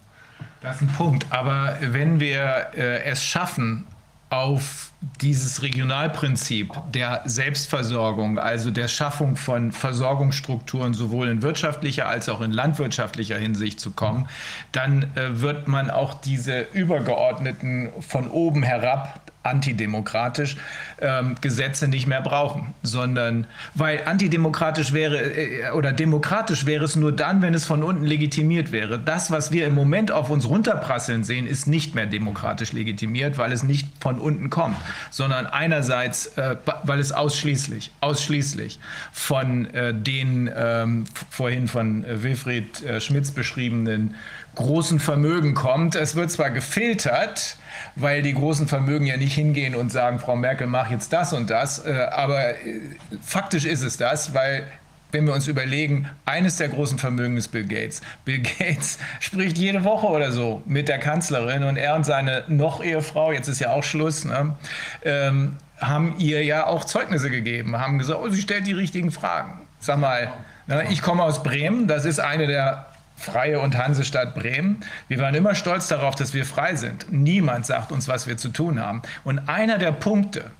Das 0.60 0.76
ist 0.76 0.82
ein 0.82 0.92
Punkt. 0.92 1.26
Aber 1.30 1.76
wenn 1.80 2.20
wir 2.20 2.70
äh, 2.74 3.02
es 3.04 3.24
schaffen, 3.24 3.86
auf 4.30 4.93
dieses 5.20 5.62
Regionalprinzip 5.62 6.72
der 6.92 7.22
Selbstversorgung, 7.24 8.38
also 8.38 8.70
der 8.70 8.88
Schaffung 8.88 9.36
von 9.36 9.72
Versorgungsstrukturen 9.72 10.94
sowohl 10.94 11.28
in 11.28 11.42
wirtschaftlicher 11.42 12.08
als 12.08 12.28
auch 12.28 12.40
in 12.40 12.52
landwirtschaftlicher 12.52 13.38
Hinsicht 13.38 13.80
zu 13.80 13.90
kommen, 13.90 14.28
dann 14.72 15.04
äh, 15.14 15.40
wird 15.40 15.68
man 15.68 15.90
auch 15.90 16.14
diese 16.14 16.62
übergeordneten 16.72 17.90
von 18.00 18.28
oben 18.28 18.62
herab 18.62 19.20
antidemokratisch 19.44 20.56
ähm, 21.00 21.36
Gesetze 21.40 21.86
nicht 21.86 22.06
mehr 22.06 22.22
brauchen, 22.22 22.74
sondern 22.82 23.46
weil 23.74 24.02
antidemokratisch 24.06 24.92
wäre 24.92 25.18
äh, 25.18 25.70
oder 25.70 25.92
demokratisch 25.92 26.66
wäre 26.66 26.84
es 26.84 26.96
nur 26.96 27.12
dann, 27.12 27.42
wenn 27.42 27.54
es 27.54 27.66
von 27.66 27.82
unten 27.82 28.04
legitimiert 28.04 28.72
wäre. 28.72 28.98
Das, 28.98 29.30
was 29.30 29.52
wir 29.52 29.66
im 29.66 29.74
Moment 29.74 30.10
auf 30.10 30.30
uns 30.30 30.48
runterprasseln 30.48 31.24
sehen, 31.24 31.46
ist 31.46 31.66
nicht 31.66 31.94
mehr 31.94 32.06
demokratisch 32.06 32.72
legitimiert, 32.72 33.36
weil 33.38 33.52
es 33.52 33.62
nicht 33.62 33.86
von 34.00 34.18
unten 34.18 34.50
kommt, 34.50 34.76
sondern 35.10 35.46
einerseits, 35.46 36.26
äh, 36.36 36.56
weil 36.82 37.00
es 37.00 37.12
ausschließlich, 37.12 37.92
ausschließlich 38.00 38.78
von 39.12 39.72
äh, 39.74 39.94
den 39.94 40.50
ähm, 40.54 41.04
vorhin 41.30 41.68
von 41.68 42.04
äh, 42.04 42.22
Wilfried 42.22 42.82
äh, 42.82 43.00
Schmitz 43.00 43.30
beschriebenen 43.30 44.14
großen 44.54 45.00
Vermögen 45.00 45.54
kommt. 45.54 45.96
Es 45.96 46.14
wird 46.14 46.30
zwar 46.30 46.50
gefiltert, 46.50 47.56
weil 47.96 48.22
die 48.22 48.34
großen 48.34 48.68
Vermögen 48.68 49.06
ja 49.06 49.16
nicht 49.16 49.34
hingehen 49.34 49.74
und 49.74 49.90
sagen, 49.90 50.18
Frau 50.18 50.36
Merkel, 50.36 50.66
mach 50.66 50.90
jetzt 50.90 51.12
das 51.12 51.32
und 51.32 51.50
das, 51.50 51.84
äh, 51.84 52.06
aber 52.10 52.50
äh, 52.50 52.80
faktisch 53.22 53.64
ist 53.64 53.82
es 53.82 53.96
das, 53.96 54.34
weil 54.34 54.66
wenn 55.14 55.26
wir 55.26 55.32
uns 55.32 55.48
überlegen, 55.48 56.10
eines 56.26 56.56
der 56.58 56.68
großen 56.68 56.98
Vermögen 56.98 57.36
ist 57.38 57.48
Bill 57.48 57.64
Gates. 57.64 58.02
Bill 58.24 58.42
Gates 58.42 58.98
spricht 59.20 59.56
jede 59.56 59.84
Woche 59.84 60.08
oder 60.08 60.32
so 60.32 60.62
mit 60.66 60.88
der 60.88 60.98
Kanzlerin 60.98 61.62
und 61.64 61.76
er 61.76 61.94
und 61.94 62.04
seine 62.04 62.44
noch 62.48 62.84
Ehefrau, 62.84 63.32
jetzt 63.32 63.48
ist 63.48 63.60
ja 63.60 63.70
auch 63.70 63.84
Schluss, 63.84 64.24
ne, 64.24 64.56
ähm, 65.04 65.56
haben 65.78 66.16
ihr 66.18 66.44
ja 66.44 66.66
auch 66.66 66.84
Zeugnisse 66.84 67.30
gegeben, 67.30 67.78
haben 67.78 67.98
gesagt, 67.98 68.20
oh, 68.22 68.28
sie 68.28 68.42
stellt 68.42 68.66
die 68.66 68.72
richtigen 68.72 69.10
Fragen. 69.10 69.62
Sag 69.78 69.98
mal, 69.98 70.32
ne, 70.66 70.86
ich 70.90 71.00
komme 71.00 71.22
aus 71.22 71.42
Bremen, 71.42 71.86
das 71.86 72.04
ist 72.04 72.20
eine 72.20 72.46
der 72.46 72.86
Freie 73.16 73.60
und 73.60 73.78
Hansestadt 73.78 74.34
Bremen. 74.34 74.80
Wir 75.06 75.18
waren 75.20 75.34
immer 75.34 75.54
stolz 75.54 75.88
darauf, 75.88 76.16
dass 76.16 76.34
wir 76.34 76.44
frei 76.44 76.74
sind. 76.74 77.06
Niemand 77.12 77.64
sagt 77.66 77.92
uns, 77.92 78.08
was 78.08 78.26
wir 78.26 78.36
zu 78.36 78.48
tun 78.48 78.80
haben. 78.80 79.02
Und 79.22 79.48
einer 79.48 79.78
der 79.78 79.92
Punkte, 79.92 80.50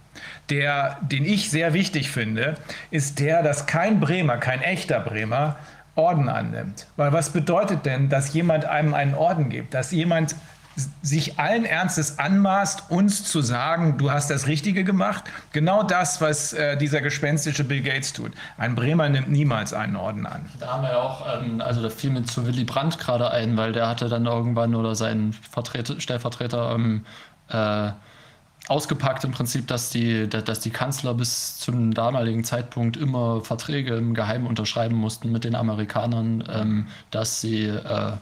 der, 0.51 0.99
den 1.03 1.25
ich 1.25 1.51
sehr 1.51 1.73
wichtig 1.75 2.11
finde, 2.11 2.57
ist 2.91 3.19
der, 3.19 3.43
dass 3.43 3.67
kein 3.67 4.01
Bremer, 4.01 4.39
kein 4.39 4.63
echter 4.63 5.01
Bremer 5.01 5.57
Orden 5.97 6.29
annimmt. 6.29 6.87
Weil 6.97 7.13
was 7.13 7.31
bedeutet 7.31 7.87
denn, 7.87 8.09
dass 8.09 8.35
jemand 8.35 8.65
einem 8.65 8.95
einen 8.95 9.15
Orden 9.15 9.49
gibt? 9.49 9.75
Dass 9.75 9.93
jemand 9.93 10.35
sich 11.03 11.39
allen 11.39 11.65
Ernstes 11.65 12.19
anmaßt, 12.19 12.91
uns 12.91 13.25
zu 13.25 13.43
sagen, 13.43 13.97
du 13.97 14.11
hast 14.11 14.31
das 14.31 14.49
Richtige 14.49 14.83
gemacht. 14.85 15.25
Genau 15.53 15.83
das, 15.83 16.21
was 16.21 16.53
äh, 16.53 16.77
dieser 16.77 17.01
gespenstische 17.01 17.65
Bill 17.65 17.81
Gates 17.81 18.13
tut. 18.13 18.33
Ein 18.59 18.75
Bremer 18.75 19.09
nimmt 19.09 19.31
niemals 19.31 19.73
einen 19.73 19.97
Orden 19.97 20.27
an. 20.27 20.47
Da 20.59 20.73
haben 20.73 20.83
wir 20.83 20.91
ja 20.91 20.99
auch, 20.99 21.43
ähm, 21.43 21.61
also 21.61 21.83
da 21.83 21.91
fiel 21.91 22.11
mir 22.11 22.25
zu 22.25 22.47
Willy 22.47 22.65
Brandt 22.65 22.99
gerade 22.99 23.31
ein, 23.31 23.57
weil 23.57 23.73
der 23.73 23.89
hatte 23.89 24.09
dann 24.09 24.27
irgendwann 24.27 24.75
oder 24.75 24.97
sein 24.97 25.33
Vertreter, 25.33 26.01
Stellvertreter 26.01 26.73
ähm, 26.75 27.07
äh, 27.51 27.91
ausgepackt 28.69 29.25
im 29.25 29.33
Prinzip, 29.33 29.67
dass 29.67 29.91
die, 29.91 30.29
dass 30.29 30.61
die 30.61 30.71
Kanzler 30.71 31.15
bis 31.15 31.59
zum 31.59 31.93
damaligen 31.93 32.45
Zeitpunkt 32.45 32.97
immer 32.97 33.43
Verträge 33.43 33.97
im 33.97 34.15
Geheimen 34.15 34.47
unterschreiben 34.47 34.97
mussten 34.97 35.31
mit 35.31 35.45
den 35.45 35.55
Amerikanern, 35.55 36.45
ähm, 36.49 36.87
dass 37.11 37.41
sie 37.41 37.67
äh, 37.67 38.13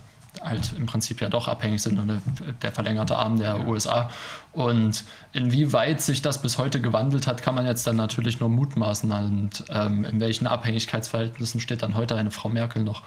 halt 0.41 0.73
im 0.77 0.87
Prinzip 0.87 1.21
ja 1.21 1.29
doch 1.29 1.47
abhängig 1.47 1.83
sind 1.83 1.99
und 1.99 2.21
der 2.63 2.73
verlängerte 2.73 3.17
Arm 3.17 3.39
der 3.39 3.69
USA. 3.69 4.11
Und 4.53 5.05
inwieweit 5.33 6.01
sich 6.01 6.23
das 6.23 6.41
bis 6.41 6.59
heute 6.59 6.81
gewandelt 6.81 7.27
hat, 7.27 7.43
kann 7.43 7.55
man 7.55 7.67
jetzt 7.67 7.87
dann 7.87 7.97
natürlich 7.97 8.41
nur 8.41 8.49
mutmaßen. 8.49 9.11
Und 9.13 9.65
ähm, 9.69 10.05
in 10.05 10.21
welchen 10.21 10.47
Abhängigkeitsverhältnissen 10.47 11.61
steht 11.61 11.83
dann 11.83 11.95
heute 11.95 12.17
eine 12.17 12.31
Frau 12.31 12.49
Merkel 12.49 12.83
noch? 12.83 13.03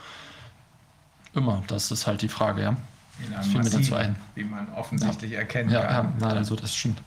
Immer, 1.33 1.63
das 1.67 1.91
ist 1.91 2.07
halt 2.07 2.21
die 2.21 2.29
Frage, 2.29 2.61
ja. 2.61 2.77
Das 3.33 3.47
fiel 3.47 3.63
mir 3.63 3.69
dazu 3.69 3.95
ein. 3.95 4.15
Wie 4.35 4.43
man 4.43 4.71
offensichtlich 4.73 5.31
ja. 5.31 5.39
erkennen 5.39 5.69
ja, 5.69 5.83
kann. 5.83 6.13
Ja, 6.19 6.27
also 6.27 6.55
das 6.55 6.75
stimmt. 6.75 7.01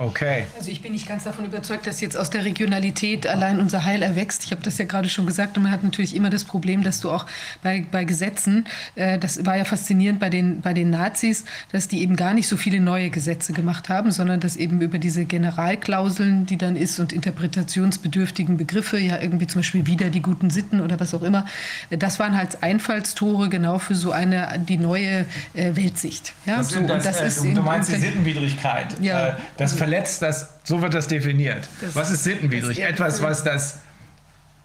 Okay. 0.00 0.46
Also 0.56 0.70
ich 0.70 0.80
bin 0.80 0.92
nicht 0.92 1.06
ganz 1.06 1.24
davon 1.24 1.44
überzeugt, 1.44 1.86
dass 1.86 2.00
jetzt 2.00 2.16
aus 2.16 2.30
der 2.30 2.46
Regionalität 2.46 3.26
allein 3.26 3.60
unser 3.60 3.84
Heil 3.84 4.02
erwächst. 4.02 4.44
Ich 4.44 4.50
habe 4.50 4.62
das 4.62 4.78
ja 4.78 4.86
gerade 4.86 5.10
schon 5.10 5.26
gesagt 5.26 5.58
und 5.58 5.64
man 5.64 5.72
hat 5.72 5.84
natürlich 5.84 6.16
immer 6.16 6.30
das 6.30 6.44
Problem, 6.44 6.82
dass 6.82 7.00
du 7.00 7.10
auch 7.10 7.26
bei, 7.62 7.84
bei 7.90 8.04
Gesetzen, 8.04 8.66
äh, 8.94 9.18
das 9.18 9.44
war 9.44 9.58
ja 9.58 9.64
faszinierend 9.64 10.18
bei 10.18 10.30
den, 10.30 10.62
bei 10.62 10.72
den 10.72 10.88
Nazis, 10.88 11.44
dass 11.70 11.86
die 11.86 12.00
eben 12.00 12.16
gar 12.16 12.32
nicht 12.32 12.48
so 12.48 12.56
viele 12.56 12.80
neue 12.80 13.10
Gesetze 13.10 13.52
gemacht 13.52 13.90
haben, 13.90 14.10
sondern 14.10 14.40
dass 14.40 14.56
eben 14.56 14.80
über 14.80 14.98
diese 14.98 15.26
Generalklauseln, 15.26 16.46
die 16.46 16.56
dann 16.56 16.76
ist 16.76 16.98
und 16.98 17.12
interpretationsbedürftigen 17.12 18.56
Begriffe, 18.56 18.98
ja 18.98 19.20
irgendwie 19.20 19.48
zum 19.48 19.60
Beispiel 19.60 19.84
wieder 19.84 20.08
die 20.08 20.22
guten 20.22 20.48
Sitten 20.48 20.80
oder 20.80 20.98
was 20.98 21.12
auch 21.12 21.22
immer, 21.22 21.44
das 21.90 22.18
waren 22.18 22.38
halt 22.38 22.62
Einfallstore 22.62 23.50
genau 23.50 23.78
für 23.78 23.94
so 23.94 24.12
eine, 24.12 24.48
die 24.66 24.78
neue 24.78 25.26
äh, 25.52 25.76
Weltsicht. 25.76 26.32
Ja, 26.46 26.56
das 26.56 26.70
so, 26.70 26.80
das, 26.80 27.04
das 27.04 27.20
ist, 27.20 27.44
du 27.44 27.62
meinst 27.62 27.92
die 27.92 27.96
Sittenwidrigkeit. 27.96 28.98
Ja. 29.00 29.28
Äh, 29.28 29.32
das 29.58 29.74
verletzt 29.90 30.22
das, 30.22 30.48
so 30.62 30.82
wird 30.82 30.94
das 30.94 31.08
definiert. 31.08 31.68
Das, 31.80 31.96
was 31.96 32.10
ist 32.10 32.24
sittenwidrig? 32.24 32.78
Das 32.78 32.88
Etwas, 32.88 33.22
was 33.22 33.42
das 33.42 33.80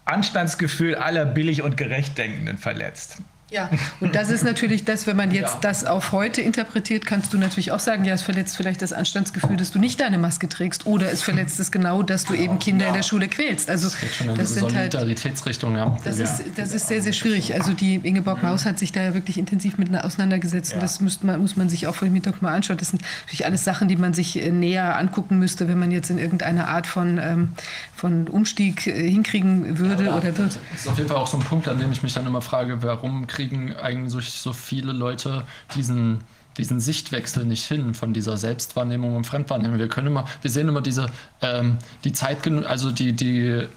Anstandsgefühl 0.05 0.95
aller 0.95 1.25
billig 1.25 1.63
und 1.63 1.77
gerecht 1.77 2.17
Denkenden 2.17 2.59
verletzt. 2.59 3.17
Ja, 3.55 3.69
und 4.01 4.15
das 4.15 4.29
ist 4.29 4.43
natürlich 4.43 4.83
das, 4.83 5.07
wenn 5.07 5.15
man 5.15 5.31
jetzt 5.31 5.53
ja. 5.53 5.59
das 5.61 5.85
auf 5.85 6.11
heute 6.11 6.41
interpretiert, 6.41 7.05
kannst 7.05 7.33
du 7.33 7.37
natürlich 7.37 7.71
auch 7.71 7.79
sagen, 7.79 8.03
ja, 8.03 8.13
es 8.13 8.21
verletzt 8.21 8.57
vielleicht 8.57 8.81
das 8.81 8.91
Anstandsgefühl, 8.91 9.55
dass 9.55 9.71
du 9.71 9.79
nicht 9.79 10.01
deine 10.01 10.17
Maske 10.17 10.49
trägst 10.49 10.85
oder 10.85 11.09
es 11.09 11.21
verletzt 11.21 11.57
es 11.61 11.71
genau, 11.71 12.03
dass 12.03 12.25
du 12.25 12.33
eben 12.33 12.59
Kinder 12.59 12.83
ja. 12.83 12.89
in 12.89 12.97
der 12.97 13.03
Schule 13.03 13.29
quälst. 13.29 13.69
Also 13.69 13.87
das, 13.87 14.37
das 14.37 14.53
sind 14.55 14.75
halt 14.75 14.91
Solidaritätsrichtung, 14.91 15.77
ja. 15.77 15.97
Das 16.03 16.19
ist, 16.19 16.43
das 16.57 16.73
ist 16.73 16.87
sehr, 16.87 17.01
sehr 17.01 17.13
schwierig. 17.13 17.53
Also 17.53 17.71
die 17.71 17.95
Ingeborg 17.95 18.43
Maus 18.43 18.65
hat 18.65 18.77
sich 18.77 18.91
da 18.91 19.01
ja 19.01 19.13
wirklich 19.13 19.37
intensiv 19.37 19.77
mit 19.77 19.95
auseinandergesetzt 19.95 20.73
und 20.73 20.83
das 20.83 20.99
man, 21.21 21.39
muss 21.39 21.55
man 21.55 21.69
sich 21.69 21.87
auch 21.87 21.95
vor 21.95 22.09
dem 22.09 22.13
Hintergrund 22.13 22.41
mal 22.41 22.53
anschauen. 22.53 22.77
Das 22.77 22.89
sind 22.89 23.03
natürlich 23.23 23.45
alles 23.45 23.63
Sachen, 23.63 23.87
die 23.87 23.95
man 23.95 24.13
sich 24.13 24.41
äh, 24.41 24.51
näher 24.51 24.97
angucken 24.97 25.39
müsste, 25.39 25.69
wenn 25.69 25.79
man 25.79 25.91
jetzt 25.91 26.09
in 26.09 26.17
irgendeiner 26.17 26.67
Art 26.67 26.87
von, 26.87 27.17
ähm, 27.17 27.53
von 27.95 28.27
Umstieg 28.27 28.85
äh, 28.87 29.09
hinkriegen 29.09 29.79
würde 29.79 30.09
oder 30.09 30.37
wird. 30.37 30.59
Das 30.71 30.81
ist 30.81 30.87
auf 30.89 30.97
jeden 30.97 31.07
Fall 31.07 31.17
auch 31.17 31.27
so 31.27 31.37
ein 31.37 31.43
Punkt, 31.43 31.69
an 31.69 31.79
dem 31.79 31.91
ich 31.93 32.03
mich 32.03 32.13
dann 32.13 32.25
immer 32.25 32.41
frage, 32.41 32.83
warum 32.83 33.27
kriegen 33.47 33.75
eigentlich 33.75 34.31
so 34.31 34.53
viele 34.53 34.91
Leute 34.91 35.43
diesen, 35.75 36.19
diesen 36.57 36.79
Sichtwechsel 36.79 37.45
nicht 37.45 37.65
hin 37.65 37.93
von 37.93 38.13
dieser 38.13 38.37
Selbstwahrnehmung 38.37 39.15
und 39.15 39.25
Fremdwahrnehmung. 39.25 39.77
Wir 39.77 39.87
können 39.87 40.07
immer, 40.07 40.25
wir 40.41 40.51
sehen 40.51 40.67
immer 40.67 40.81
diese, 40.81 41.07
ähm, 41.41 41.77
die 42.03 42.13
Zeit, 42.13 42.47
also 42.65 42.91
die, 42.91 43.13
die, 43.13 43.67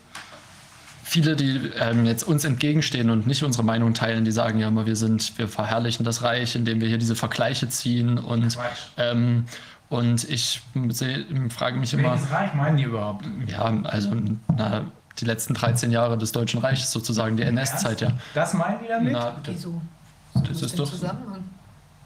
viele, 1.02 1.36
die 1.36 1.70
ähm, 1.78 2.06
jetzt 2.06 2.22
uns 2.22 2.44
entgegenstehen 2.44 3.10
und 3.10 3.26
nicht 3.26 3.42
unsere 3.42 3.64
Meinung 3.64 3.94
teilen, 3.94 4.24
die 4.24 4.32
sagen 4.32 4.58
ja 4.58 4.68
immer, 4.68 4.86
wir 4.86 4.96
sind, 4.96 5.38
wir 5.38 5.48
verherrlichen 5.48 6.04
das 6.04 6.22
Reich, 6.22 6.54
indem 6.56 6.80
wir 6.80 6.88
hier 6.88 6.98
diese 6.98 7.16
Vergleiche 7.16 7.68
ziehen 7.68 8.18
und, 8.18 8.56
ähm, 8.96 9.44
und 9.90 10.28
ich 10.28 10.62
seh, 10.90 11.24
frage 11.50 11.78
mich 11.78 11.94
immer. 11.94 12.12
Welches 12.12 12.30
Reich 12.30 12.54
meinen 12.54 12.76
die 12.76 12.84
überhaupt? 12.84 13.26
Ja, 13.46 13.64
also 13.84 14.12
na, 14.56 14.84
die 15.20 15.24
letzten 15.24 15.54
13 15.54 15.90
Jahre 15.90 16.18
des 16.18 16.32
Deutschen 16.32 16.60
Reiches 16.60 16.90
sozusagen, 16.90 17.36
die 17.36 17.42
NS-Zeit, 17.42 18.00
ja. 18.00 18.08
Das 18.34 18.54
meinen 18.54 18.78
die 18.82 18.88
damit? 18.88 19.12
Na, 19.12 19.36
Wieso? 19.44 19.80
Das 20.34 20.62
ist 20.62 20.78
doch. 20.78 20.90
Zusammenhang? 20.90 21.44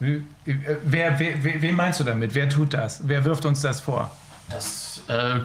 Wer, 0.00 1.18
wer, 1.18 1.62
wen 1.62 1.76
meinst 1.76 2.00
du 2.00 2.04
damit? 2.04 2.34
Wer 2.34 2.48
tut 2.48 2.74
das? 2.74 3.00
Wer 3.04 3.24
wirft 3.24 3.44
uns 3.44 3.60
das 3.60 3.80
vor? 3.80 4.10
Das, 4.50 5.00
äh, 5.08 5.40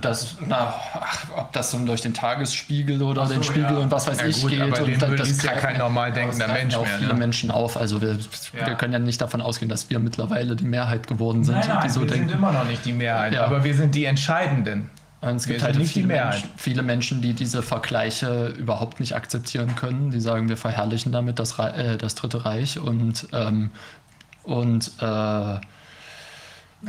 das, 0.00 0.36
na, 0.46 0.74
ach, 0.94 1.24
ob 1.36 1.52
das 1.52 1.72
so 1.72 1.78
durch 1.84 2.00
den 2.00 2.14
Tagesspiegel 2.14 3.02
oder 3.02 3.26
so, 3.26 3.34
den 3.34 3.42
Spiegel 3.42 3.72
ja. 3.72 3.78
und 3.78 3.90
was 3.90 4.06
weiß 4.06 4.20
ja, 4.20 4.26
ich 4.28 4.40
gut, 4.40 4.50
geht. 4.50 4.62
Aber 4.62 4.82
und 4.82 5.02
das, 5.02 5.16
das 5.16 5.30
ist 5.30 5.42
ja 5.42 5.52
kein 5.52 5.76
normal 5.76 6.12
denkender 6.12 6.48
Mensch 6.48 6.74
auch 6.74 6.86
mehr. 6.86 6.98
viele 6.98 7.12
ne? 7.12 7.18
Menschen 7.18 7.50
auf. 7.50 7.76
Also 7.76 8.00
wir, 8.00 8.12
ja. 8.12 8.66
wir, 8.66 8.74
können 8.76 8.92
ja 8.92 8.98
nicht 8.98 9.20
davon 9.20 9.42
ausgehen, 9.42 9.68
dass 9.68 9.90
wir 9.90 9.98
mittlerweile 9.98 10.56
die 10.56 10.64
Mehrheit 10.64 11.06
geworden 11.06 11.44
sind. 11.44 11.56
Nein, 11.56 11.68
nein, 11.68 11.82
die 11.84 11.90
so 11.90 12.00
wir 12.00 12.06
denken. 12.06 12.28
sind 12.28 12.38
immer 12.38 12.52
noch 12.52 12.64
nicht 12.64 12.84
die 12.84 12.92
Mehrheit, 12.92 13.36
aber 13.36 13.62
wir 13.62 13.74
sind 13.74 13.94
die 13.94 14.04
Entscheidenden. 14.04 14.88
Und 15.22 15.36
es 15.36 15.46
gibt 15.46 15.62
halt 15.62 15.76
viele 15.76 16.06
Menschen, 16.06 16.48
viele 16.56 16.82
Menschen, 16.82 17.20
die 17.20 17.34
diese 17.34 17.62
Vergleiche 17.62 18.54
überhaupt 18.58 19.00
nicht 19.00 19.14
akzeptieren 19.14 19.76
können. 19.76 20.10
Die 20.10 20.20
sagen, 20.20 20.48
wir 20.48 20.56
verherrlichen 20.56 21.12
damit 21.12 21.38
das, 21.38 21.58
äh, 21.58 21.98
das 21.98 22.14
Dritte 22.14 22.46
Reich 22.46 22.78
und, 22.78 23.28
ähm, 23.32 23.70
und 24.44 24.92
äh, 25.00 25.60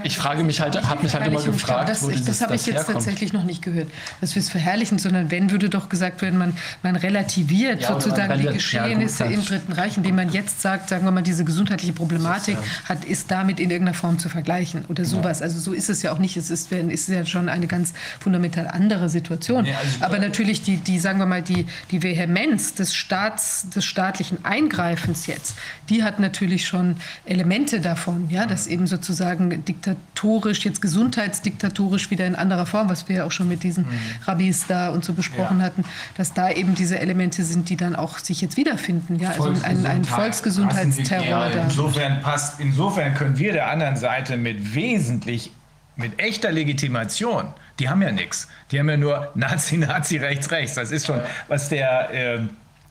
ich 0.04 0.18
frage 0.18 0.44
mich 0.44 0.62
halt, 0.62 0.82
habe 0.88 1.04
mich 1.04 1.14
halt 1.14 1.28
immer 1.28 1.42
gefragt, 1.42 1.90
das, 1.90 2.04
wo 2.04 2.10
dieses, 2.10 2.26
das 2.26 2.42
habe 2.42 2.56
ich 2.56 2.66
jetzt 2.66 2.76
herkommt. 2.78 2.96
tatsächlich 2.98 3.34
noch 3.34 3.44
nicht 3.44 3.62
gehört, 3.62 3.90
dass 4.22 4.36
wir 4.36 4.40
es 4.42 4.50
verherrlichen, 4.50 5.00
sondern 5.00 5.32
wenn 5.32 5.52
würde 5.52 5.70
doch 5.70 5.90
gesagt 5.90 6.22
werden, 6.22 6.40
man, 6.40 6.54
man 6.82 6.96
relativiert 6.96 7.82
Ja, 7.82 7.90
sozusagen 7.90 8.30
man 8.30 8.40
die 8.40 8.48
Geschehnisse 8.48 9.26
ja, 9.26 9.32
im 9.32 9.44
Dritten 9.44 9.74
Reich, 9.74 9.98
indem 9.98 10.16
man 10.16 10.32
jetzt 10.32 10.62
sagt, 10.62 10.88
sagen 10.90 11.04
wir 11.04 11.12
mal, 11.12 11.22
diese 11.24 11.44
gesundheitliche 11.44 11.92
Problematik 11.92 12.58
hat, 12.86 13.04
ist 13.04 13.32
damit 13.32 13.60
in 13.60 13.70
irgendeiner 13.70 13.98
Form 13.98 14.18
zu 14.18 14.30
vergleichen 14.30 14.86
oder 14.88 15.04
sowas. 15.04 15.42
Also 15.42 15.60
so 15.60 15.74
ist 15.74 15.90
es 15.90 16.02
ja 16.04 16.14
auch 16.14 16.20
nicht. 16.20 16.38
Es 16.38 16.50
ist, 16.50 16.72
ist 16.72 17.10
ja 17.10 17.26
schon 17.26 17.50
eine 17.50 17.68
ganz 17.68 17.94
fundamental 18.22 18.68
andere 18.68 19.10
Situation. 19.10 19.66
Ja, 19.66 19.78
also 19.78 19.90
Aber 20.00 20.16
glaube- 20.16 20.28
natürlich 20.28 20.62
die, 20.64 20.78
die, 20.78 21.00
sagen 21.00 21.20
wir 21.20 21.26
mal, 21.26 21.42
die, 21.42 21.66
die 21.92 22.02
Vehemenz 22.02 22.76
des 22.76 22.96
Staats, 22.96 23.68
des 23.70 23.84
staatlichen 23.84 24.46
Eingreifens 24.46 25.28
jetzt, 25.28 25.56
die 25.90 26.04
hat 26.04 26.20
natürlich 26.20 26.66
schon 26.66 26.96
Elemente 27.26 27.82
davon, 27.82 28.30
ja, 28.30 28.46
dass 28.46 28.68
eben 28.68 28.88
sozusagen 28.88 29.66
diktatorisch, 29.86 30.64
jetzt 30.66 30.82
gesundheitsdiktatorisch 30.82 32.12
wieder 32.12 32.26
in 32.26 32.36
anderer 32.36 32.66
Form, 32.66 32.90
was 32.90 33.08
wir 33.10 33.18
ja 33.18 33.26
auch 33.26 33.32
schon 33.32 33.48
mit 33.48 33.64
diesen 33.64 33.86
Rabbis 34.26 34.66
da 34.68 34.90
und 34.90 35.04
so 35.04 35.14
besprochen 35.14 35.60
Ja. 35.60 35.66
hatten, 35.66 35.84
dass 36.18 36.34
da 36.34 36.52
eben 36.52 36.76
diese 36.76 37.00
Elemente 37.00 37.44
sind, 37.44 37.70
die 37.70 37.78
dann 37.78 37.96
auch 37.96 38.20
sich 38.20 38.42
jetzt 38.42 38.58
wiederfinden, 38.58 39.20
ja, 39.20 39.30
also 39.32 39.54
ein, 39.64 39.86
ein 39.86 40.04
Volksgesundheitsterror 40.04 41.50
da. 41.50 41.64
insofern 41.64 42.22
passt, 42.22 42.60
insofern 42.60 43.14
können 43.16 43.38
wir 43.38 43.54
der 43.54 43.70
anderen 43.70 43.98
Seite 43.98 44.38
mit 44.38 44.76
wesentlich, 44.76 45.52
mit 45.96 46.20
echter 46.20 46.52
Legitimation, 46.52 47.54
die 47.80 47.90
haben 47.90 48.02
ja 48.02 48.12
nichts. 48.12 48.48
Die 48.72 48.80
haben 48.80 48.90
ja 48.90 48.98
nur 48.98 49.32
Nazi, 49.36 49.78
Nazi, 49.78 50.18
rechts, 50.18 50.52
rechts. 50.52 50.76
Das 50.76 50.92
ist 50.92 51.08
schon, 51.08 51.20
was 51.48 51.70
der 51.70 52.14
äh, 52.14 52.40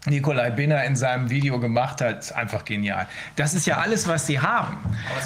Nikolai 0.07 0.51
Binner 0.51 0.83
in 0.85 0.97
seinem 0.97 1.29
Video 1.29 1.61
gemacht 1.61 2.01
hat, 2.01 2.21
ist 2.21 2.33
einfach 2.33 2.65
genial. 2.65 3.07
Das 3.37 3.53
ist 3.53 3.67
ja 3.67 3.79
alles, 3.79 4.09
was 4.09 4.27
sie 4.27 4.41
haben. 4.41 4.79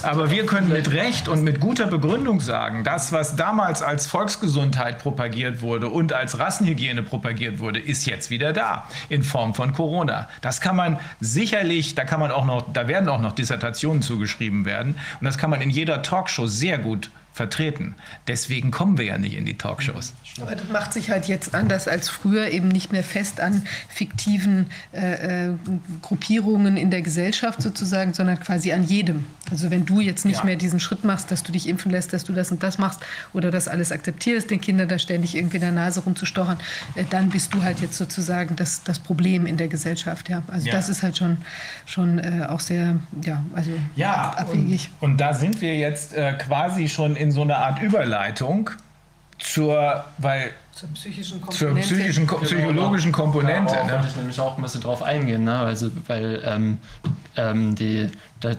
Aber 0.03 0.33
wir 0.33 0.47
können 0.47 0.69
mit 0.69 0.91
Recht 0.91 1.29
und 1.29 1.45
mit 1.45 1.61
guter 1.61 1.87
Begründung 1.87 2.41
sagen, 2.41 2.83
das, 2.83 3.13
was 3.13 3.37
damals 3.37 3.83
als 3.83 4.09
Volksgesundheit 4.09 4.99
propagiert 4.99 5.63
wurde 5.63 5.89
und 5.89 6.13
als 6.13 6.41
Rassenhygiene 6.41 7.05
propagiert 7.05 7.61
wurde, 7.61 7.79
ist 7.79 8.05
jetzt 8.07 8.31
wieder 8.31 8.53
da 8.53 8.89
in 9.09 9.23
Form 9.23 9.55
von 9.55 9.73
Corona. 9.73 10.29
Das 10.41 10.61
kann 10.61 10.75
man 10.75 10.99
sicherlich, 11.21 11.95
da 11.95 12.05
kann 12.05 12.19
man 12.19 12.33
auch 12.33 12.45
noch, 12.45 12.73
da 12.73 12.89
werden 12.89 13.09
auch 13.09 13.21
noch 13.21 13.33
Dissertationen 13.33 14.03
zugeschrieben 14.03 14.65
werden 14.65 14.97
und 15.21 15.25
das 15.25 15.39
kann 15.39 15.51
man 15.51 15.61
in 15.61 15.71
jeder 15.71 16.03
Talkshow 16.03 16.49
sehr 16.49 16.79
gut 16.79 17.11
vertreten. 17.35 17.97
Deswegen 18.29 18.71
kommen 18.71 18.97
wir 18.97 19.05
ja 19.07 19.19
nicht 19.19 19.35
in 19.35 19.45
die 19.45 19.59
Talkshows. 19.59 20.15
Aber 20.41 20.55
das 20.55 20.69
macht 20.69 20.93
sich 20.93 21.11
halt 21.11 21.27
jetzt 21.27 21.53
anders 21.53 21.89
als 21.89 22.09
früher 22.09 22.49
eben 22.49 22.69
nicht 22.69 22.93
mehr 22.93 23.03
fest 23.03 23.41
an 23.41 23.67
fiktiven 23.89 24.67
äh, 24.93 25.49
äh, 25.49 25.55
Gruppierungen 26.01 26.77
in 26.77 26.93
der 26.93 27.03
Gesellschaft 27.03 27.61
sozusagen, 27.61 28.15
sondern 28.15 28.39
quasi 28.39 28.73
an 28.73 28.85
jedem. 28.85 29.27
Also 29.51 29.71
wenn 29.71 29.85
du 29.85 30.01
jetzt 30.01 30.25
nicht 30.25 30.39
ja. 30.39 30.45
mehr 30.45 30.57
diesen 30.57 30.79
Schritt 30.79 31.03
machst, 31.03 31.33
dass 31.33 31.43
du 31.43 31.51
dich 31.51 31.69
impfen 31.69 31.91
lässt, 31.91 32.13
dass 32.13 32.23
du 32.23 32.33
das 32.33 32.53
und 32.53 32.63
das 32.63 32.79
machst 32.79 33.01
oder 33.33 33.51
das 33.51 33.67
alles 33.67 33.91
akzeptierst, 33.91 34.49
den 34.49 34.61
Kindern 34.61 34.89
da 34.89 35.01
ständig 35.01 35.35
irgendwie 35.35 35.57
in 35.57 35.63
der 35.63 35.73
Nase 35.73 36.01
rumzustochern, 36.05 36.59
äh, 36.95 37.03
dann 37.11 37.31
bist 37.31 37.53
du 37.53 37.65
halt 37.65 37.81
jetzt 37.81 37.99
sozusagen 37.99 38.55
das, 38.55 38.85
das 38.85 39.01
Problem 39.01 39.45
in 39.45 39.57
der 39.57 39.67
Gesellschaft. 39.67 40.29
Ja. 40.29 40.45
Also 40.47 40.69
ja. 40.69 40.73
das 40.73 40.89
ist 40.89 41.03
halt 41.03 41.19
schon, 41.19 41.39
schon 41.85 42.21
äh, 42.21 42.47
auch 42.49 42.61
sehr 42.61 43.01
ja, 43.23 43.45
also 43.55 43.73
ja, 43.97 44.31
abwegig. 44.37 44.91
Und, 45.01 45.13
und 45.13 45.21
da 45.21 45.35
sind 45.35 45.61
wir 45.61 45.77
jetzt 45.77 46.15
äh, 46.15 46.35
quasi 46.35 46.89
schon 46.89 47.17
in 47.17 47.24
so 47.33 47.43
einer 47.43 47.59
Art 47.59 47.81
Überleitung 47.81 48.71
zur, 49.39 50.05
weil 50.19 50.53
zur 50.73 50.89
psychischen 50.91 51.41
Komponente. 51.41 51.89
Zur 51.89 51.97
psychischen, 51.97 52.27
genau, 52.27 52.41
psychologischen 52.41 53.13
Komponente. 53.13 53.75
Da 53.75 53.85
ne? 53.85 53.93
wollte 53.93 54.09
ich 54.09 54.17
nämlich 54.17 54.41
auch 54.41 54.57
ein 54.57 54.63
bisschen 54.63 54.81
drauf 54.81 55.03
eingehen, 55.03 55.45
ne? 55.45 55.59
also, 55.59 55.91
weil 56.09 56.43
ähm, 56.45 56.79
ähm, 57.37 57.75
die, 57.75 58.11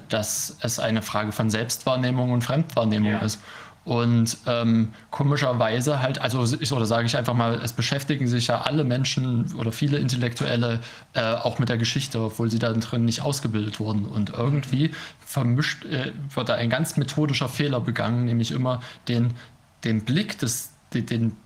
dass 0.10 0.56
es 0.62 0.80
eine 0.80 1.02
Frage 1.02 1.32
von 1.32 1.50
Selbstwahrnehmung 1.50 2.32
und 2.32 2.44
Fremdwahrnehmung 2.44 3.12
ja. 3.12 3.20
ist. 3.20 3.40
Und 3.86 4.38
ähm, 4.48 4.94
komischerweise 5.12 6.02
halt, 6.02 6.20
also 6.20 6.58
ich, 6.60 6.74
oder 6.74 6.88
sage 6.88 7.06
ich 7.06 7.16
einfach 7.16 7.36
mal, 7.36 7.62
es 7.64 7.72
beschäftigen 7.72 8.28
sich 8.28 8.48
ja 8.48 8.62
alle 8.62 8.84
Menschen 8.84 9.54
oder 9.54 9.72
viele 9.72 10.00
Intellektuelle 10.00 10.80
äh, 11.14 11.22
auch 11.22 11.60
mit 11.60 11.70
der 11.70 11.78
Geschichte, 11.78 12.20
obwohl 12.20 12.50
sie 12.50 12.58
da 12.58 12.74
drin 12.74 13.06
nicht 13.06 13.22
ausgebildet 13.22 13.80
wurden. 13.80 14.06
Und 14.06 14.32
irgendwie 14.32 14.90
vermischt 15.24 15.86
äh, 15.86 16.14
wird 16.34 16.50
da 16.50 16.56
ein 16.56 16.72
ganz 16.72 16.98
methodischer 16.98 17.48
Fehler 17.48 17.80
begangen, 17.80 18.26
nämlich 18.26 18.52
immer 18.52 18.82
den, 19.08 19.36
den 19.84 20.04
Blick 20.04 20.40
des, 20.40 20.72
den, 20.92 21.06
den 21.06 21.38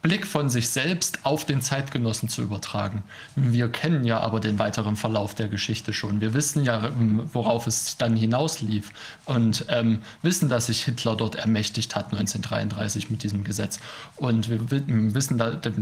Blick 0.00 0.26
von 0.26 0.48
sich 0.48 0.70
selbst 0.70 1.24
auf 1.24 1.44
den 1.44 1.60
Zeitgenossen 1.60 2.28
zu 2.28 2.42
übertragen. 2.42 3.02
Wir 3.34 3.68
kennen 3.68 4.04
ja 4.04 4.20
aber 4.20 4.38
den 4.38 4.58
weiteren 4.60 4.94
Verlauf 4.94 5.34
der 5.34 5.48
Geschichte 5.48 5.92
schon. 5.92 6.20
Wir 6.20 6.34
wissen 6.34 6.64
ja, 6.64 6.86
ähm, 6.86 7.28
worauf 7.32 7.66
es 7.66 7.96
dann 7.96 8.16
hinauslief 8.16 8.90
und 9.24 9.64
ähm, 9.68 10.02
wissen, 10.22 10.48
dass 10.48 10.66
sich 10.66 10.84
Hitler 10.84 11.16
dort 11.16 11.34
ermächtigt 11.34 11.96
hat 11.96 12.12
1933 12.12 13.10
mit 13.10 13.24
diesem 13.24 13.42
Gesetz. 13.42 13.80
Und 14.14 14.48
wir 14.48 14.60
wissen, 14.70 15.36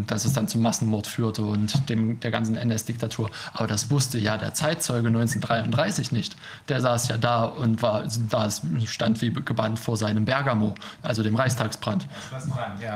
dass 0.06 0.24
es 0.24 0.32
dann 0.32 0.48
zum 0.48 0.62
Massenmord 0.62 1.06
führte 1.06 1.42
und 1.42 1.88
dem, 1.90 2.18
der 2.20 2.30
ganzen 2.30 2.56
NS-Diktatur. 2.56 3.30
Aber 3.52 3.66
das 3.66 3.90
wusste 3.90 4.18
ja 4.18 4.38
der 4.38 4.54
Zeitzeuge 4.54 5.08
1933 5.08 6.12
nicht. 6.12 6.36
Der 6.68 6.80
saß 6.80 7.08
ja 7.08 7.18
da 7.18 7.44
und 7.44 7.82
war, 7.82 8.04
da 8.30 8.48
stand 8.86 9.20
wie 9.20 9.30
gebannt 9.30 9.78
vor 9.78 9.98
seinem 9.98 10.24
Bergamo, 10.24 10.74
also 11.02 11.22
dem 11.22 11.36
Reichstagsbrand. 11.36 12.06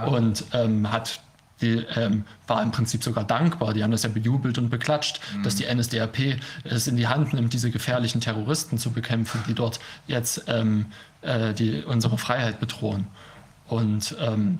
Und 0.06 0.44
ähm, 0.52 0.90
hat 0.90 1.19
die 1.60 1.84
ähm, 1.96 2.24
war 2.46 2.62
im 2.62 2.70
Prinzip 2.70 3.02
sogar 3.02 3.24
dankbar. 3.24 3.74
Die 3.74 3.82
haben 3.82 3.90
das 3.90 4.02
ja 4.02 4.08
bejubelt 4.08 4.58
und 4.58 4.70
beklatscht, 4.70 5.20
mhm. 5.36 5.42
dass 5.42 5.56
die 5.56 5.66
NSDAP 5.72 6.40
es 6.64 6.86
in 6.86 6.96
die 6.96 7.06
Hand 7.06 7.32
nimmt, 7.32 7.52
diese 7.52 7.70
gefährlichen 7.70 8.20
Terroristen 8.20 8.78
zu 8.78 8.90
bekämpfen, 8.92 9.42
die 9.46 9.54
dort 9.54 9.80
jetzt 10.06 10.44
ähm, 10.48 10.86
äh, 11.22 11.52
die, 11.54 11.82
unsere 11.84 12.18
Freiheit 12.18 12.60
bedrohen. 12.60 13.06
Und 13.68 14.16
ähm, 14.20 14.58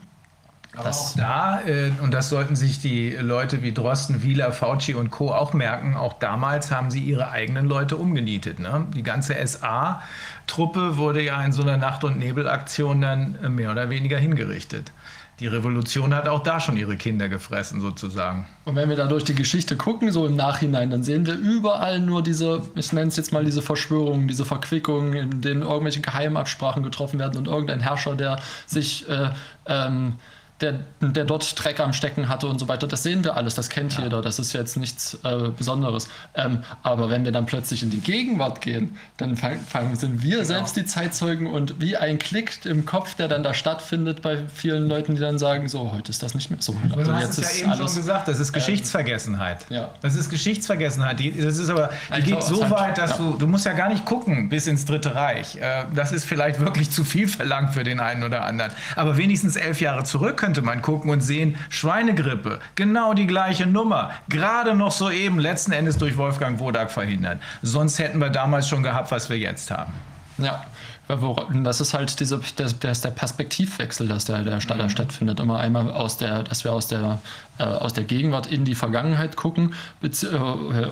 aber 0.72 0.84
das, 0.84 1.12
auch 1.12 1.16
da, 1.16 1.60
äh, 1.62 1.90
und 2.00 2.14
das 2.14 2.28
sollten 2.28 2.54
sich 2.54 2.80
die 2.80 3.10
Leute 3.10 3.62
wie 3.62 3.72
Drosten, 3.72 4.22
Wieler, 4.22 4.52
Fauci 4.52 4.94
und 4.94 5.10
Co. 5.10 5.32
auch 5.32 5.52
merken, 5.52 5.96
auch 5.96 6.12
damals 6.20 6.70
haben 6.70 6.92
sie 6.92 7.00
ihre 7.00 7.30
eigenen 7.30 7.66
Leute 7.66 7.96
umgenietet. 7.96 8.60
Ne? 8.60 8.86
Die 8.94 9.02
ganze 9.02 9.34
SA-Truppe 9.44 10.96
wurde 10.96 11.22
ja 11.22 11.42
in 11.42 11.50
so 11.50 11.62
einer 11.62 11.76
Nacht- 11.76 12.04
und 12.04 12.18
Nebelaktion 12.18 13.00
dann 13.00 13.54
mehr 13.56 13.72
oder 13.72 13.90
weniger 13.90 14.18
hingerichtet 14.18 14.92
die 15.40 15.46
Revolution 15.46 16.14
hat 16.14 16.28
auch 16.28 16.42
da 16.42 16.60
schon 16.60 16.76
ihre 16.76 16.96
Kinder 16.96 17.30
gefressen, 17.30 17.80
sozusagen. 17.80 18.46
Und 18.66 18.76
wenn 18.76 18.90
wir 18.90 18.96
da 18.96 19.06
durch 19.06 19.24
die 19.24 19.34
Geschichte 19.34 19.74
gucken, 19.76 20.12
so 20.12 20.26
im 20.26 20.36
Nachhinein, 20.36 20.90
dann 20.90 21.02
sehen 21.02 21.26
wir 21.26 21.34
überall 21.34 21.98
nur 21.98 22.22
diese, 22.22 22.62
ich 22.74 22.92
nenne 22.92 23.08
es 23.08 23.16
jetzt 23.16 23.32
mal 23.32 23.44
diese 23.44 23.62
Verschwörungen, 23.62 24.28
diese 24.28 24.44
Verquickungen, 24.44 25.14
in 25.14 25.40
denen 25.40 25.62
irgendwelche 25.62 26.02
Geheimabsprachen 26.02 26.82
getroffen 26.82 27.18
werden 27.18 27.38
und 27.38 27.48
irgendein 27.48 27.80
Herrscher, 27.80 28.16
der 28.16 28.38
sich 28.66 29.08
äh, 29.08 29.30
ähm, 29.66 30.16
der, 30.60 30.80
der 31.00 31.24
dort 31.24 31.62
Dreck 31.62 31.80
am 31.80 31.92
Stecken 31.92 32.28
hatte 32.28 32.46
und 32.46 32.58
so 32.58 32.68
weiter. 32.68 32.86
Das 32.86 33.02
sehen 33.02 33.24
wir 33.24 33.36
alles, 33.36 33.54
das 33.54 33.68
kennt 33.68 33.96
ja. 33.96 34.04
jeder, 34.04 34.22
das 34.22 34.38
ist 34.38 34.52
jetzt 34.52 34.76
nichts 34.76 35.18
äh, 35.24 35.48
Besonderes. 35.56 36.08
Ähm, 36.34 36.62
aber 36.82 37.10
wenn 37.10 37.24
wir 37.24 37.32
dann 37.32 37.46
plötzlich 37.46 37.82
in 37.82 37.90
die 37.90 38.00
Gegenwart 38.00 38.60
gehen, 38.60 38.96
dann 39.16 39.36
fang, 39.36 39.60
fang, 39.60 39.94
sind 39.96 40.22
wir 40.22 40.36
genau. 40.36 40.44
selbst 40.44 40.76
die 40.76 40.84
Zeitzeugen 40.84 41.46
und 41.46 41.80
wie 41.80 41.96
ein 41.96 42.18
Klick 42.18 42.64
im 42.64 42.84
Kopf, 42.84 43.14
der 43.14 43.28
dann 43.28 43.42
da 43.42 43.54
stattfindet 43.54 44.22
bei 44.22 44.38
vielen 44.54 44.88
Leuten, 44.88 45.14
die 45.14 45.20
dann 45.20 45.38
sagen, 45.38 45.68
so, 45.68 45.92
heute 45.92 46.10
ist 46.10 46.22
das 46.22 46.34
nicht 46.34 46.50
mehr 46.50 46.60
so. 46.60 46.76
Also 46.96 47.10
du 47.10 47.16
hast 47.16 47.38
es 47.38 47.58
ja 47.58 47.64
eben 47.64 47.72
alles, 47.72 47.92
schon 47.92 48.02
gesagt, 48.02 48.28
das 48.28 48.38
ist 48.38 48.48
ähm, 48.48 48.54
Geschichtsvergessenheit. 48.54 49.66
Ähm, 49.70 49.76
ja. 49.76 49.90
Das 50.02 50.14
ist 50.14 50.28
Geschichtsvergessenheit. 50.28 51.18
Die, 51.20 51.32
das 51.32 51.58
ist 51.58 51.70
aber, 51.70 51.90
die 52.16 52.22
geht 52.22 52.42
so 52.42 52.70
weit, 52.70 52.98
dass 52.98 53.12
ja. 53.12 53.16
du, 53.16 53.36
du 53.38 53.46
musst 53.46 53.66
ja 53.66 53.72
gar 53.72 53.88
nicht 53.88 54.04
gucken 54.04 54.48
bis 54.48 54.66
ins 54.66 54.84
Dritte 54.84 55.14
Reich. 55.14 55.56
Äh, 55.56 55.84
das 55.94 56.12
ist 56.12 56.24
vielleicht 56.24 56.60
wirklich 56.60 56.90
zu 56.90 57.04
viel 57.04 57.28
verlangt 57.28 57.74
für 57.74 57.84
den 57.84 58.00
einen 58.00 58.22
oder 58.22 58.44
anderen. 58.44 58.72
Aber 58.96 59.16
wenigstens 59.16 59.56
elf 59.56 59.80
Jahre 59.80 60.04
zurück 60.04 60.36
können 60.36 60.49
könnte 60.50 60.62
man 60.62 60.82
gucken 60.82 61.12
und 61.12 61.20
sehen, 61.20 61.56
Schweinegrippe, 61.68 62.58
genau 62.74 63.14
die 63.14 63.28
gleiche 63.28 63.66
Nummer. 63.66 64.10
Gerade 64.28 64.74
noch 64.74 64.90
soeben, 64.90 65.38
letzten 65.38 65.70
Endes 65.70 65.96
durch 65.96 66.16
Wolfgang 66.16 66.58
Wodak 66.58 66.90
verhindert. 66.90 67.38
Sonst 67.62 68.00
hätten 68.00 68.18
wir 68.18 68.30
damals 68.30 68.68
schon 68.68 68.82
gehabt, 68.82 69.12
was 69.12 69.30
wir 69.30 69.38
jetzt 69.38 69.70
haben. 69.70 69.92
Ja, 70.38 70.64
das 71.64 71.80
ist 71.80 71.94
halt 71.94 72.20
diese, 72.20 72.40
das, 72.56 72.78
das 72.78 73.00
der 73.00 73.10
Perspektivwechsel, 73.10 74.08
dass 74.08 74.24
der, 74.24 74.42
der 74.42 74.56
mhm. 74.56 74.88
stattfindet. 74.88 75.40
Immer 75.40 75.58
einmal 75.58 75.90
aus 75.90 76.16
der, 76.18 76.42
dass 76.42 76.64
wir 76.64 76.72
aus 76.72 76.88
der, 76.88 77.20
äh, 77.58 77.64
aus 77.64 77.92
der 77.92 78.04
Gegenwart 78.04 78.46
in 78.46 78.64
die 78.64 78.74
Vergangenheit 78.74 79.36
gucken 79.36 79.74
äh, 80.02 80.06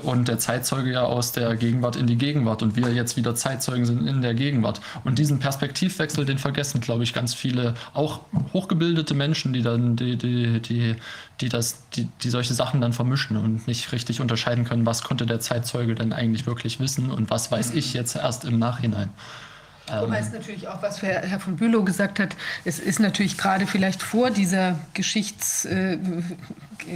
und 0.02 0.28
der 0.28 0.38
Zeitzeuge 0.38 0.92
ja 0.92 1.02
aus 1.02 1.32
der 1.32 1.56
Gegenwart 1.56 1.96
in 1.96 2.06
die 2.06 2.16
Gegenwart 2.16 2.62
und 2.62 2.76
wir 2.76 2.92
jetzt 2.92 3.16
wieder 3.16 3.34
Zeitzeugen 3.34 3.86
sind 3.86 4.06
in 4.06 4.22
der 4.22 4.34
Gegenwart. 4.34 4.80
Und 5.04 5.18
diesen 5.18 5.38
Perspektivwechsel, 5.38 6.24
den 6.24 6.38
vergessen, 6.38 6.80
glaube 6.80 7.04
ich, 7.04 7.14
ganz 7.14 7.34
viele, 7.34 7.74
auch 7.94 8.20
hochgebildete 8.52 9.14
Menschen, 9.14 9.52
die 9.52 9.62
dann, 9.62 9.96
die, 9.96 10.16
die, 10.16 10.60
die, 10.60 10.96
die 11.40 11.48
das, 11.48 11.88
die, 11.90 12.08
die 12.22 12.30
solche 12.30 12.54
Sachen 12.54 12.80
dann 12.80 12.92
vermischen 12.92 13.36
und 13.36 13.66
nicht 13.66 13.92
richtig 13.92 14.20
unterscheiden 14.20 14.64
können, 14.64 14.84
was 14.84 15.02
konnte 15.02 15.26
der 15.26 15.40
Zeitzeuge 15.40 15.94
denn 15.94 16.12
eigentlich 16.12 16.46
wirklich 16.46 16.80
wissen 16.80 17.10
und 17.10 17.30
was 17.30 17.50
weiß 17.50 17.74
ich 17.74 17.94
jetzt 17.94 18.16
erst 18.16 18.44
im 18.44 18.58
Nachhinein. 18.58 19.10
Wobei 19.90 20.18
es 20.18 20.32
natürlich 20.32 20.68
auch, 20.68 20.82
was 20.82 21.02
Herr 21.02 21.40
von 21.40 21.56
Bülow 21.56 21.82
gesagt 21.82 22.20
hat, 22.20 22.36
es 22.64 22.78
ist 22.78 23.00
natürlich 23.00 23.38
gerade 23.38 23.66
vielleicht 23.66 24.02
vor 24.02 24.30
dieser 24.30 24.78
Geschichts, 24.94 25.64
äh, 25.64 25.98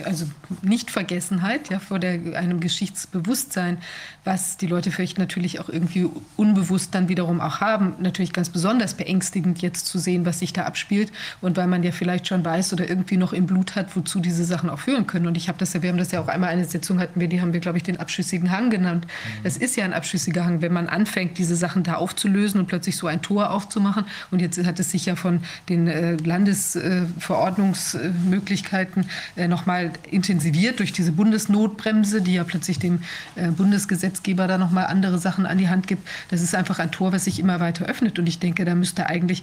also 0.04 0.26
Nichtvergessenheit, 0.62 1.70
ja, 1.70 1.78
vor 1.78 1.98
der, 1.98 2.36
einem 2.36 2.60
Geschichtsbewusstsein, 2.60 3.78
was 4.24 4.56
die 4.56 4.66
Leute 4.66 4.90
vielleicht 4.90 5.18
natürlich 5.18 5.60
auch 5.60 5.68
irgendwie 5.68 6.08
unbewusst 6.36 6.94
dann 6.94 7.08
wiederum 7.08 7.40
auch 7.40 7.60
haben, 7.60 7.94
natürlich 7.98 8.32
ganz 8.32 8.48
besonders 8.50 8.94
beängstigend 8.94 9.60
jetzt 9.62 9.86
zu 9.86 9.98
sehen, 9.98 10.24
was 10.24 10.38
sich 10.38 10.52
da 10.52 10.62
abspielt 10.64 11.10
und 11.40 11.56
weil 11.56 11.66
man 11.66 11.82
ja 11.82 11.90
vielleicht 11.90 12.28
schon 12.28 12.44
weiß 12.44 12.72
oder 12.72 12.88
irgendwie 12.88 13.16
noch 13.16 13.32
im 13.32 13.46
Blut 13.46 13.74
hat, 13.74 13.96
wozu 13.96 14.20
diese 14.20 14.44
Sachen 14.44 14.70
auch 14.70 14.78
führen 14.78 15.08
können. 15.08 15.26
Und 15.26 15.36
ich 15.36 15.48
habe 15.48 15.58
das 15.58 15.72
ja, 15.72 15.82
wir 15.82 15.90
haben 15.90 15.98
das 15.98 16.12
ja 16.12 16.20
auch 16.20 16.28
einmal 16.28 16.50
eine 16.50 16.64
Sitzung 16.64 17.00
hatten 17.00 17.18
wir, 17.20 17.26
die 17.28 17.40
haben 17.40 17.52
wir, 17.52 17.58
glaube 17.60 17.78
ich, 17.78 17.84
den 17.84 17.98
abschüssigen 17.98 18.52
Hang 18.52 18.70
genannt. 18.70 19.06
Mhm. 19.06 19.10
Es 19.42 19.56
ist 19.56 19.74
ja 19.76 19.84
ein 19.84 19.92
abschüssiger 19.92 20.44
Hang, 20.44 20.62
wenn 20.62 20.72
man 20.72 20.88
anfängt, 20.88 21.36
diese 21.38 21.56
Sachen 21.56 21.82
da 21.82 21.94
aufzulösen 21.94 22.60
und 22.60 22.66
plötzlich 22.66 22.96
so 22.96 23.08
ein 23.08 23.22
Tor 23.22 23.50
aufzumachen. 23.50 24.04
Und 24.30 24.40
jetzt 24.40 24.64
hat 24.64 24.78
es 24.78 24.92
sich 24.92 25.06
ja 25.06 25.16
von 25.16 25.40
den 25.68 25.88
äh, 25.88 26.14
Landesverordnungsmöglichkeiten 26.16 29.06
äh, 29.36 29.48
nochmal 29.48 29.71
intensiviert 30.10 30.78
durch 30.78 30.92
diese 30.92 31.12
Bundesnotbremse, 31.12 32.20
die 32.22 32.34
ja 32.34 32.44
plötzlich 32.44 32.78
dem 32.78 33.00
äh, 33.36 33.48
Bundesgesetz 33.48 34.02
Gesetzgeber 34.02 34.48
da 34.48 34.58
nochmal 34.58 34.86
andere 34.86 35.18
Sachen 35.18 35.46
an 35.46 35.58
die 35.58 35.68
Hand 35.68 35.86
gibt. 35.86 36.08
Das 36.28 36.42
ist 36.42 36.54
einfach 36.54 36.78
ein 36.78 36.90
Tor, 36.90 37.12
was 37.12 37.24
sich 37.24 37.38
immer 37.38 37.60
weiter 37.60 37.86
öffnet. 37.86 38.18
Und 38.18 38.26
ich 38.26 38.38
denke, 38.38 38.64
da 38.64 38.74
müsste 38.74 39.06
eigentlich 39.06 39.42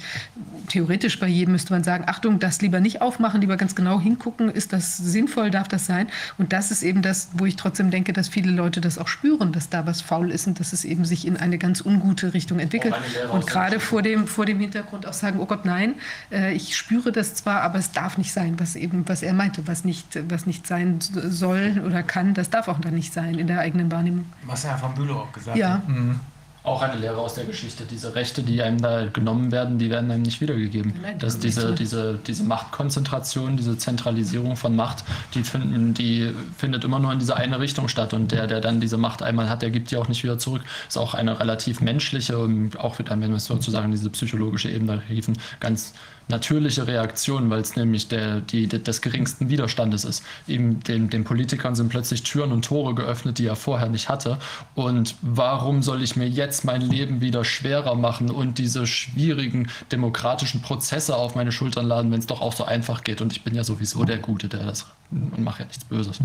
theoretisch 0.67 1.19
bei 1.19 1.27
jedem 1.27 1.53
müsste 1.53 1.73
man 1.73 1.83
sagen, 1.83 2.03
Achtung, 2.07 2.39
das 2.39 2.61
lieber 2.61 2.79
nicht 2.79 3.01
aufmachen, 3.01 3.41
lieber 3.41 3.57
ganz 3.57 3.75
genau 3.75 3.99
hingucken, 3.99 4.49
ist 4.49 4.73
das 4.73 4.97
sinnvoll, 4.97 5.49
darf 5.49 5.67
das 5.67 5.85
sein? 5.85 6.07
Und 6.37 6.53
das 6.53 6.71
ist 6.71 6.83
eben 6.83 7.01
das, 7.01 7.29
wo 7.33 7.45
ich 7.45 7.55
trotzdem 7.55 7.89
denke, 7.89 8.11
dass 8.13 8.27
viele 8.27 8.51
Leute 8.51 8.81
das 8.81 8.97
auch 8.97 9.07
spüren, 9.07 9.51
dass 9.51 9.69
da 9.69 9.85
was 9.85 10.01
faul 10.01 10.31
ist 10.31 10.47
und 10.47 10.59
dass 10.59 10.73
es 10.73 10.85
eben 10.85 11.05
sich 11.05 11.25
in 11.25 11.37
eine 11.37 11.57
ganz 11.57 11.81
ungute 11.81 12.33
Richtung 12.33 12.59
entwickelt. 12.59 12.95
Und 13.31 13.47
gerade 13.47 13.79
vor 13.79 14.01
dem, 14.01 14.27
vor 14.27 14.45
dem 14.45 14.59
Hintergrund 14.59 15.07
auch 15.07 15.13
sagen, 15.13 15.39
oh 15.39 15.45
Gott, 15.45 15.65
nein, 15.65 15.95
äh, 16.31 16.53
ich 16.53 16.75
spüre 16.75 17.11
das 17.11 17.33
zwar, 17.33 17.61
aber 17.61 17.79
es 17.79 17.91
darf 17.91 18.17
nicht 18.17 18.33
sein, 18.33 18.59
was 18.59 18.75
eben, 18.75 19.07
was 19.07 19.21
er 19.21 19.33
meinte, 19.33 19.67
was 19.67 19.85
nicht, 19.85 20.18
was 20.27 20.45
nicht 20.45 20.67
sein 20.67 20.99
soll 21.01 21.81
oder 21.85 22.03
kann, 22.03 22.33
das 22.33 22.49
darf 22.49 22.67
auch 22.67 22.79
dann 22.79 22.95
nicht 22.95 23.13
sein 23.13 23.37
in 23.37 23.47
der 23.47 23.59
eigenen 23.59 23.91
Wahrnehmung. 23.91 24.25
Was 24.45 24.65
Herr 24.65 24.77
von 24.77 24.93
Bülow 24.93 25.19
auch 25.19 25.31
gesagt 25.31 25.57
ja. 25.57 25.73
hat. 25.73 25.87
Mhm. 25.87 26.19
auch 26.63 26.81
eine 26.81 26.99
Lehre 26.99 27.17
aus 27.17 27.33
der 27.33 27.45
Geschichte. 27.45 27.85
Diese 27.89 28.13
Rechte, 28.13 28.43
die 28.43 28.61
einem 28.61 28.81
da 28.81 29.07
genommen 29.07 29.51
werden, 29.51 29.79
die 29.79 29.89
werden 29.89 30.11
einem 30.11 30.23
nicht 30.23 30.41
wiedergegeben. 30.41 30.93
Dass 31.17 31.39
diese, 31.39 31.73
diese, 31.73 32.19
diese 32.27 32.43
Machtkonzentration, 32.43 33.57
diese 33.57 33.77
Zentralisierung 33.77 34.55
von 34.55 34.75
Macht, 34.75 35.03
die, 35.33 35.43
finden, 35.43 35.93
die 35.93 36.31
findet 36.57 36.83
immer 36.83 36.99
nur 36.99 37.13
in 37.13 37.19
diese 37.19 37.35
eine 37.35 37.59
Richtung 37.59 37.87
statt. 37.87 38.13
Und 38.13 38.31
der, 38.31 38.45
der 38.45 38.61
dann 38.61 38.81
diese 38.81 38.97
Macht 38.97 39.23
einmal 39.23 39.49
hat, 39.49 39.61
der 39.61 39.71
gibt 39.71 39.89
die 39.89 39.97
auch 39.97 40.09
nicht 40.09 40.23
wieder 40.23 40.37
zurück. 40.37 40.61
Ist 40.87 40.97
auch 40.97 41.13
eine 41.13 41.39
relativ 41.39 41.81
menschliche, 41.81 42.37
auch 42.77 42.99
wieder, 42.99 43.19
wenn 43.19 43.31
wir 43.31 43.39
sozusagen 43.39 43.91
diese 43.91 44.09
psychologische 44.09 44.69
Ebene 44.69 45.01
riefen, 45.09 45.37
ganz 45.59 45.93
natürliche 46.29 46.87
Reaktion, 46.87 47.49
weil 47.49 47.61
es 47.61 47.75
nämlich 47.75 48.07
der, 48.07 48.39
die, 48.41 48.67
des 48.67 49.01
geringsten 49.01 49.49
Widerstandes 49.49 50.05
ist. 50.05 50.23
Eben 50.47 50.79
den, 50.81 51.09
den 51.09 51.23
Politikern 51.23 51.75
sind 51.75 51.89
plötzlich 51.89 52.23
Türen 52.23 52.51
und 52.51 52.65
Tore 52.65 52.93
geöffnet, 52.95 53.39
die 53.39 53.47
er 53.47 53.55
vorher 53.55 53.89
nicht 53.89 54.09
hatte. 54.09 54.37
Und 54.75 55.15
warum 55.21 55.81
soll 55.81 56.03
ich 56.03 56.15
mir 56.15 56.27
jetzt 56.27 56.65
mein 56.65 56.81
Leben 56.81 57.19
wieder 57.21 57.43
schwerer 57.43 57.95
machen 57.95 58.29
und 58.29 58.59
diese 58.59 58.85
schwierigen 58.85 59.69
demokratischen 59.91 60.61
Prozesse 60.61 61.15
auf 61.15 61.35
meine 61.35 61.51
Schultern 61.51 61.87
laden, 61.87 62.11
wenn 62.11 62.19
es 62.19 62.27
doch 62.27 62.41
auch 62.41 62.53
so 62.53 62.63
einfach 62.63 63.03
geht? 63.03 63.21
Und 63.21 63.33
ich 63.33 63.43
bin 63.43 63.55
ja 63.55 63.63
sowieso 63.63 64.03
der 64.03 64.19
Gute, 64.19 64.47
der 64.47 64.65
das 64.65 64.85
und 65.11 65.39
mache 65.39 65.63
ja 65.63 65.65
nichts 65.65 65.85
Böses. 65.85 66.19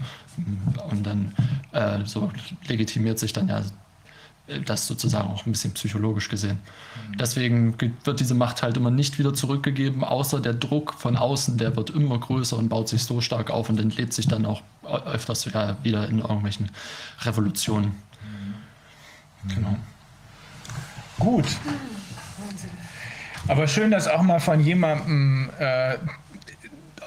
Und 0.91 1.07
dann 1.07 1.35
äh, 1.73 2.05
so 2.05 2.31
legitimiert 2.69 3.19
sich 3.19 3.33
dann 3.33 3.49
ja 3.49 3.63
das 4.65 4.87
sozusagen 4.87 5.31
auch 5.31 5.47
ein 5.47 5.53
bisschen 5.53 5.73
psychologisch 5.73 6.29
gesehen. 6.29 6.59
Deswegen 7.19 7.77
wird 8.05 8.21
diese 8.21 8.35
Macht 8.35 8.63
halt 8.63 8.77
immer 8.77 8.91
nicht 8.91 9.19
wieder 9.19 9.33
zurückgegeben, 9.33 10.05
außer 10.05 10.41
der 10.41 10.53
Druck 10.53 10.95
von 10.95 11.17
außen, 11.17 11.57
der 11.57 11.77
wird 11.77 11.91
immer 11.91 12.19
größer 12.19 12.59
und 12.59 12.69
baut 12.69 12.89
sich 12.89 13.05
so 13.05 13.21
stark 13.21 13.51
auf 13.51 13.71
und 13.71 13.81
entlädt 13.81 14.13
sich 14.13 14.29
dann 14.29 14.45
auch 14.45 14.63
öfters 15.07 15.47
wieder 15.47 16.09
in 16.09 16.19
irgendwelchen 16.19 16.71
Revolutionen. 17.23 17.97
Genau. 19.55 19.77
Gut. 21.19 21.47
Aber 23.49 23.69
schön, 23.69 23.91
dass 23.91 24.09
auch 24.09 24.23
mal 24.23 24.41
von 24.41 24.61
jemandem 24.61 25.51
äh, 25.59 25.97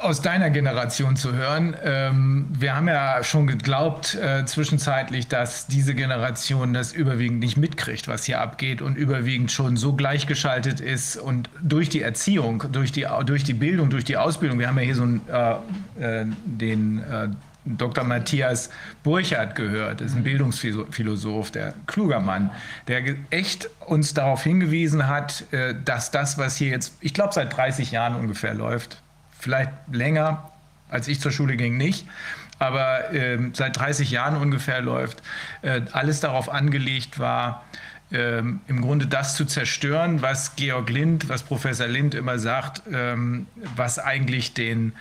aus 0.02 0.22
deiner 0.22 0.50
Generation 0.50 1.16
zu 1.16 1.34
hören. 1.34 1.76
Ähm, 1.84 2.48
wir 2.52 2.76
haben 2.76 2.88
ja 2.88 3.24
schon 3.24 3.48
geglaubt 3.48 4.16
äh, 4.16 4.46
zwischenzeitlich, 4.46 5.28
dass 5.28 5.68
diese 5.68 5.96
Generation 5.96 6.74
das 6.74 6.94
überwiegend 6.94 7.40
nicht 7.40 7.58
mitkriegt, 7.58 8.08
was 8.08 8.26
hier 8.26 8.42
abgeht 8.42 8.82
und 8.82 8.96
überwiegend 8.96 9.52
schon 9.52 9.78
so 9.78 9.94
gleichgeschaltet 9.94 10.80
ist 10.80 11.18
und 11.18 11.50
durch 11.62 11.90
die 11.90 12.02
Erziehung, 12.02 12.64
durch 12.72 12.92
die, 12.92 13.08
durch 13.26 13.44
die 13.44 13.54
Bildung, 13.54 13.90
durch 13.90 14.06
die 14.06 14.18
Ausbildung. 14.18 14.60
Wir 14.60 14.68
haben 14.68 14.78
ja 14.78 14.84
hier 14.84 14.96
so 14.96 15.04
einen, 15.04 15.22
äh, 15.28 16.22
äh, 16.22 16.26
den 16.46 17.00
äh, 17.00 17.30
Dr. 17.66 18.04
Matthias 18.04 18.70
Burchardt 19.04 19.56
gehört, 19.56 20.00
das 20.00 20.12
ist 20.12 20.18
ein 20.18 20.24
Bildungsphilosoph, 20.24 21.52
der 21.52 21.74
kluger 21.86 22.22
Mann, 22.22 22.52
der 22.88 23.04
echt 23.30 23.70
uns 23.86 24.14
darauf 24.14 24.44
hingewiesen 24.44 25.08
hat, 25.08 25.44
äh, 25.52 25.76
dass 25.84 26.12
das, 26.12 26.38
was 26.38 26.56
hier 26.56 26.70
jetzt, 26.70 26.96
ich 27.02 27.14
glaube, 27.14 27.34
seit 27.34 27.56
30 27.56 27.92
Jahren 27.92 28.16
ungefähr 28.16 28.54
läuft, 28.54 29.02
vielleicht 29.48 29.72
länger, 29.90 30.52
als 30.90 31.08
ich 31.08 31.22
zur 31.22 31.32
Schule 31.32 31.56
ging, 31.56 31.78
nicht, 31.78 32.06
aber 32.60 33.14
äh, 33.14 33.40
seit 33.54 33.78
30 33.78 34.12
Jahren 34.12 34.36
ungefähr 34.36 34.82
läuft, 34.82 35.24
äh, 35.62 35.82
alles 35.94 36.20
darauf 36.20 36.50
angelegt 36.50 37.18
war, 37.18 37.64
äh, 38.12 38.40
im 38.40 38.82
Grunde 38.82 39.08
das 39.08 39.36
zu 39.36 39.46
zerstören, 39.46 40.22
was 40.22 40.58
Georg 40.58 40.90
Lind, 40.90 41.30
was 41.30 41.44
Professor 41.44 41.88
Lind 41.88 42.14
immer 42.14 42.40
sagt, 42.40 42.82
ähm, 42.92 43.48
was 43.78 44.00
eigentlich 44.00 44.54
den 44.54 44.92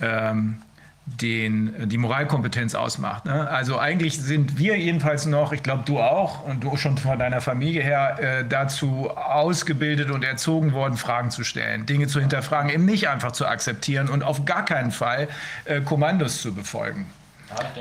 ähm, 0.00 0.62
den, 1.04 1.88
die 1.88 1.98
Moralkompetenz 1.98 2.74
ausmacht. 2.74 3.24
Ne? 3.24 3.48
Also 3.48 3.78
eigentlich 3.78 4.20
sind 4.20 4.58
wir 4.58 4.78
jedenfalls 4.78 5.26
noch, 5.26 5.52
ich 5.52 5.62
glaube 5.62 5.82
du 5.84 5.98
auch 5.98 6.44
und 6.44 6.62
du 6.62 6.76
schon 6.76 6.96
von 6.96 7.18
deiner 7.18 7.40
Familie 7.40 7.82
her, 7.82 8.18
äh, 8.20 8.44
dazu 8.48 9.10
ausgebildet 9.10 10.10
und 10.10 10.24
erzogen 10.24 10.72
worden, 10.72 10.96
Fragen 10.96 11.30
zu 11.30 11.42
stellen, 11.42 11.86
Dinge 11.86 12.06
zu 12.06 12.20
hinterfragen, 12.20 12.70
eben 12.70 12.84
nicht 12.84 13.08
einfach 13.08 13.32
zu 13.32 13.46
akzeptieren 13.46 14.08
und 14.08 14.22
auf 14.22 14.44
gar 14.44 14.64
keinen 14.64 14.92
Fall 14.92 15.28
äh, 15.64 15.80
Kommandos 15.80 16.40
zu 16.40 16.54
befolgen. 16.54 17.06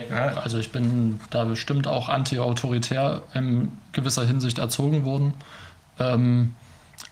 Ja, 0.09 0.33
also 0.33 0.57
ich 0.57 0.71
bin 0.71 1.21
da 1.29 1.45
bestimmt 1.45 1.87
auch 1.87 2.09
anti-autoritär 2.09 3.21
in 3.33 3.71
gewisser 3.93 4.25
Hinsicht 4.25 4.57
erzogen 4.59 5.05
worden. 5.05 5.33
Ähm, 5.99 6.55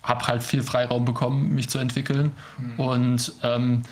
habe 0.02 0.26
halt 0.26 0.42
viel 0.42 0.62
Freiraum 0.62 1.04
bekommen, 1.04 1.54
mich 1.54 1.70
zu 1.70 1.78
entwickeln. 1.78 2.32
Mhm. 2.58 2.80
Und 2.80 3.32
ähm, 3.42 3.82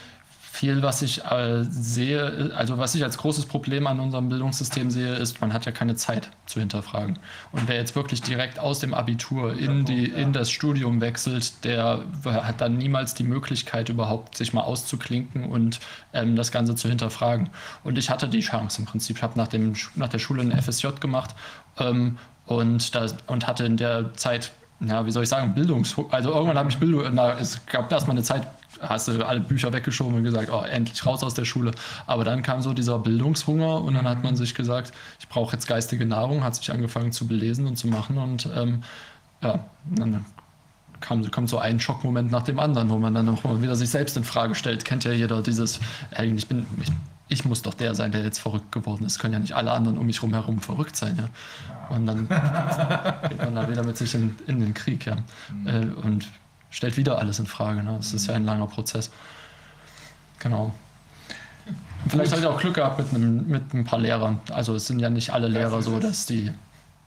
viel, 0.59 0.83
was 0.83 1.03
ich 1.03 1.25
äh, 1.25 1.63
sehe, 1.63 2.51
also 2.57 2.79
was 2.79 2.93
ich 2.97 3.05
als 3.05 3.17
großes 3.17 3.47
Problem 3.47 3.87
an 3.87 4.01
unserem 4.01 4.29
Bildungssystem 4.29 4.91
sehe, 4.91 5.15
ist, 5.15 5.41
man 5.41 5.53
hat 5.53 5.67
ja 5.67 5.73
keine 5.73 5.95
Zeit 5.95 6.31
zu 6.47 6.59
hinterfragen. 6.59 7.21
Und 7.53 7.69
wer 7.69 7.77
jetzt 7.77 7.95
wirklich 7.95 8.23
direkt 8.23 8.59
aus 8.59 8.81
dem 8.81 8.93
Abitur 8.93 9.57
in, 9.57 9.85
die, 9.85 10.07
in 10.07 10.33
das 10.33 10.51
Studium 10.51 11.01
wechselt, 11.01 11.65
der 11.65 12.03
hat 12.25 12.61
dann 12.61 12.77
niemals 12.77 13.15
die 13.15 13.23
Möglichkeit, 13.23 13.89
überhaupt 13.89 14.37
sich 14.37 14.53
mal 14.53 14.63
auszuklinken 14.63 15.45
und 15.45 15.79
ähm, 16.13 16.35
das 16.35 16.51
Ganze 16.51 16.75
zu 16.75 16.89
hinterfragen. 16.89 17.51
Und 17.85 17.97
ich 17.97 18.11
hatte 18.11 18.29
die 18.29 18.41
Chance 18.41 18.81
im 18.81 18.87
Prinzip. 18.87 19.19
Ich 19.19 19.23
habe 19.23 19.39
nach, 19.39 19.49
nach 19.95 20.09
der 20.09 20.19
Schule 20.19 20.43
ein 20.43 20.51
FSJ 20.61 20.89
gemacht 20.99 21.37
ähm, 21.79 22.19
und, 22.47 22.97
das, 22.97 23.15
und 23.29 23.47
hatte 23.47 23.65
in 23.65 23.77
der 23.77 24.13
Zeit 24.15 24.51
ja, 24.81 25.05
wie 25.05 25.11
soll 25.11 25.25
ich 25.25 25.29
sagen, 25.29 25.55
Bildungs... 25.55 25.97
Also 26.11 26.33
irgendwann 26.33 26.57
habe 26.57 26.71
ich 26.71 26.79
Bildung... 26.79 27.03
Na, 27.13 27.33
es 27.33 27.65
gab 27.67 27.91
erstmal 27.91 28.17
eine 28.17 28.23
Zeit, 28.23 28.47
hast 28.81 29.09
du 29.09 29.27
alle 29.27 29.41
Bücher 29.41 29.73
weggeschoben 29.73 30.15
und 30.15 30.25
gesagt, 30.25 30.51
oh, 30.51 30.63
endlich 30.63 31.05
raus 31.05 31.23
aus 31.23 31.35
der 31.35 31.45
Schule. 31.45 31.73
Aber 32.07 32.25
dann 32.25 32.43
kam 32.43 32.63
so 32.63 32.73
dieser 32.73 32.99
Bildungshunger 32.99 33.83
und 33.83 33.95
dann 33.95 34.09
hat 34.09 34.23
man 34.23 34.37
sich 34.37 34.55
gesagt, 34.55 34.93
ich 35.19 35.29
brauche 35.29 35.55
jetzt 35.55 35.67
geistige 35.67 36.07
Nahrung, 36.07 36.45
hat 36.45 36.55
sich 36.55 36.71
angefangen 36.71 37.13
zu 37.13 37.27
belesen 37.27 37.67
und 37.67 37.77
zu 37.77 37.89
machen 37.89 38.19
und 38.19 38.49
ähm, 38.57 38.83
ja, 39.43 39.65
dann 39.85 40.25
kam, 41.01 41.31
kommt 41.31 41.49
so 41.49 41.59
ein 41.59 41.81
Schockmoment 41.81 42.31
nach 42.31 42.43
dem 42.43 42.59
anderen, 42.59 42.91
wo 42.91 42.99
man 42.99 43.15
dann 43.15 43.29
auch 43.29 43.45
mal 43.45 43.63
wieder 43.63 43.77
sich 43.77 43.91
selbst 43.91 44.17
in 44.17 44.25
Frage 44.25 44.55
stellt. 44.55 44.85
Kennt 44.85 45.05
ja 45.05 45.13
jeder 45.13 45.43
dieses, 45.43 45.81
eigentlich 46.15 46.49
bin 46.49 46.67
ich, 46.81 46.91
ich 47.29 47.45
muss 47.45 47.63
doch 47.63 47.75
der 47.75 47.95
sein, 47.95 48.13
der 48.13 48.23
jetzt 48.23 48.39
verrückt 48.39 48.73
geworden 48.73 49.05
ist. 49.05 49.19
Können 49.19 49.35
ja 49.35 49.39
nicht 49.39 49.55
alle 49.55 49.73
anderen 49.73 49.99
um 49.99 50.07
mich 50.07 50.23
herum 50.23 50.61
verrückt 50.61 50.97
sein, 50.97 51.17
ja. 51.17 51.29
Und 51.95 52.07
dann 52.07 52.29
geht 53.29 53.39
man 53.39 53.55
da 53.55 53.69
wieder 53.69 53.85
mit 53.85 53.97
sich 53.97 54.15
in, 54.15 54.37
in 54.47 54.61
den 54.61 54.75
Krieg, 54.75 55.07
ja. 55.07 55.17
Mhm. 55.53 55.95
Und 56.03 56.29
stellt 56.71 56.97
wieder 56.97 57.19
alles 57.19 57.39
in 57.39 57.47
Frage. 57.47 57.83
Ne? 57.83 57.95
Das 57.97 58.13
ist 58.13 58.27
ja 58.27 58.35
ein 58.35 58.45
langer 58.45 58.67
Prozess. 58.67 59.11
Genau. 60.39 60.75
Vielleicht 62.09 62.33
habe 62.33 62.41
ich 62.41 62.47
auch 62.47 62.61
Glück 62.61 62.75
gehabt 62.75 62.99
mit, 62.99 63.15
einem, 63.15 63.47
mit 63.47 63.75
ein 63.75 63.85
paar 63.85 63.99
Lehrern. 63.99 64.41
Also 64.51 64.75
es 64.75 64.87
sind 64.87 65.01
ja 65.01 65.11
nicht 65.11 65.33
alle 65.33 65.49
Lehrer 65.49 65.83
so, 65.83 65.99
dass 65.99 66.27
die 66.27 66.53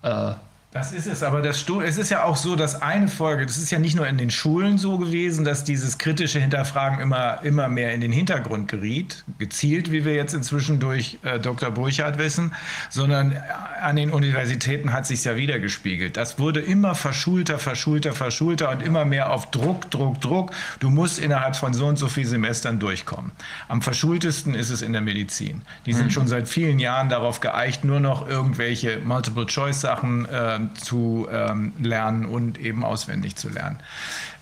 äh, 0.03 0.33
das 0.73 0.93
ist 0.93 1.05
es, 1.05 1.21
aber 1.21 1.41
das, 1.41 1.65
es 1.83 1.97
ist 1.97 2.11
ja 2.11 2.23
auch 2.23 2.37
so, 2.37 2.55
dass 2.55 2.81
eine 2.81 3.09
Folge, 3.09 3.45
das 3.45 3.57
ist 3.57 3.71
ja 3.71 3.79
nicht 3.79 3.97
nur 3.97 4.07
in 4.07 4.17
den 4.17 4.31
Schulen 4.31 4.77
so 4.77 4.97
gewesen, 4.97 5.43
dass 5.43 5.65
dieses 5.65 5.97
kritische 5.97 6.39
Hinterfragen 6.39 7.01
immer, 7.01 7.43
immer 7.43 7.67
mehr 7.67 7.93
in 7.93 7.99
den 7.99 8.13
Hintergrund 8.13 8.69
geriet, 8.69 9.25
gezielt, 9.37 9.91
wie 9.91 10.05
wir 10.05 10.15
jetzt 10.15 10.33
inzwischen 10.33 10.79
durch 10.79 11.19
äh, 11.23 11.39
Dr. 11.39 11.71
Burchardt 11.71 12.17
wissen, 12.17 12.53
sondern 12.89 13.35
an 13.81 13.97
den 13.97 14.11
Universitäten 14.11 14.93
hat 14.93 15.05
sich 15.05 15.25
ja 15.25 15.35
wieder 15.35 15.59
gespiegelt. 15.59 16.15
Das 16.15 16.39
wurde 16.39 16.61
immer 16.61 16.95
verschulter, 16.95 17.59
verschulter, 17.59 18.13
verschulter 18.13 18.69
und 18.69 18.81
immer 18.81 19.03
mehr 19.03 19.33
auf 19.33 19.51
Druck, 19.51 19.91
Druck, 19.91 20.21
Druck. 20.21 20.51
Du 20.79 20.89
musst 20.89 21.19
innerhalb 21.19 21.57
von 21.57 21.73
so 21.73 21.87
und 21.87 21.97
so 21.97 22.07
vielen 22.07 22.29
Semestern 22.29 22.79
durchkommen. 22.79 23.33
Am 23.67 23.81
verschultesten 23.81 24.55
ist 24.55 24.69
es 24.69 24.81
in 24.81 24.93
der 24.93 25.01
Medizin. 25.01 25.63
Die 25.85 25.91
sind 25.91 26.05
mhm. 26.05 26.11
schon 26.11 26.27
seit 26.27 26.47
vielen 26.47 26.79
Jahren 26.79 27.09
darauf 27.09 27.41
geeicht, 27.41 27.83
nur 27.83 27.99
noch 27.99 28.25
irgendwelche 28.25 28.99
Multiple-Choice-Sachen 28.99 30.25
äh, 30.29 30.60
zu 30.75 31.27
ähm, 31.31 31.73
lernen 31.79 32.25
und 32.25 32.57
eben 32.59 32.83
auswendig 32.83 33.35
zu 33.35 33.49
lernen. 33.49 33.79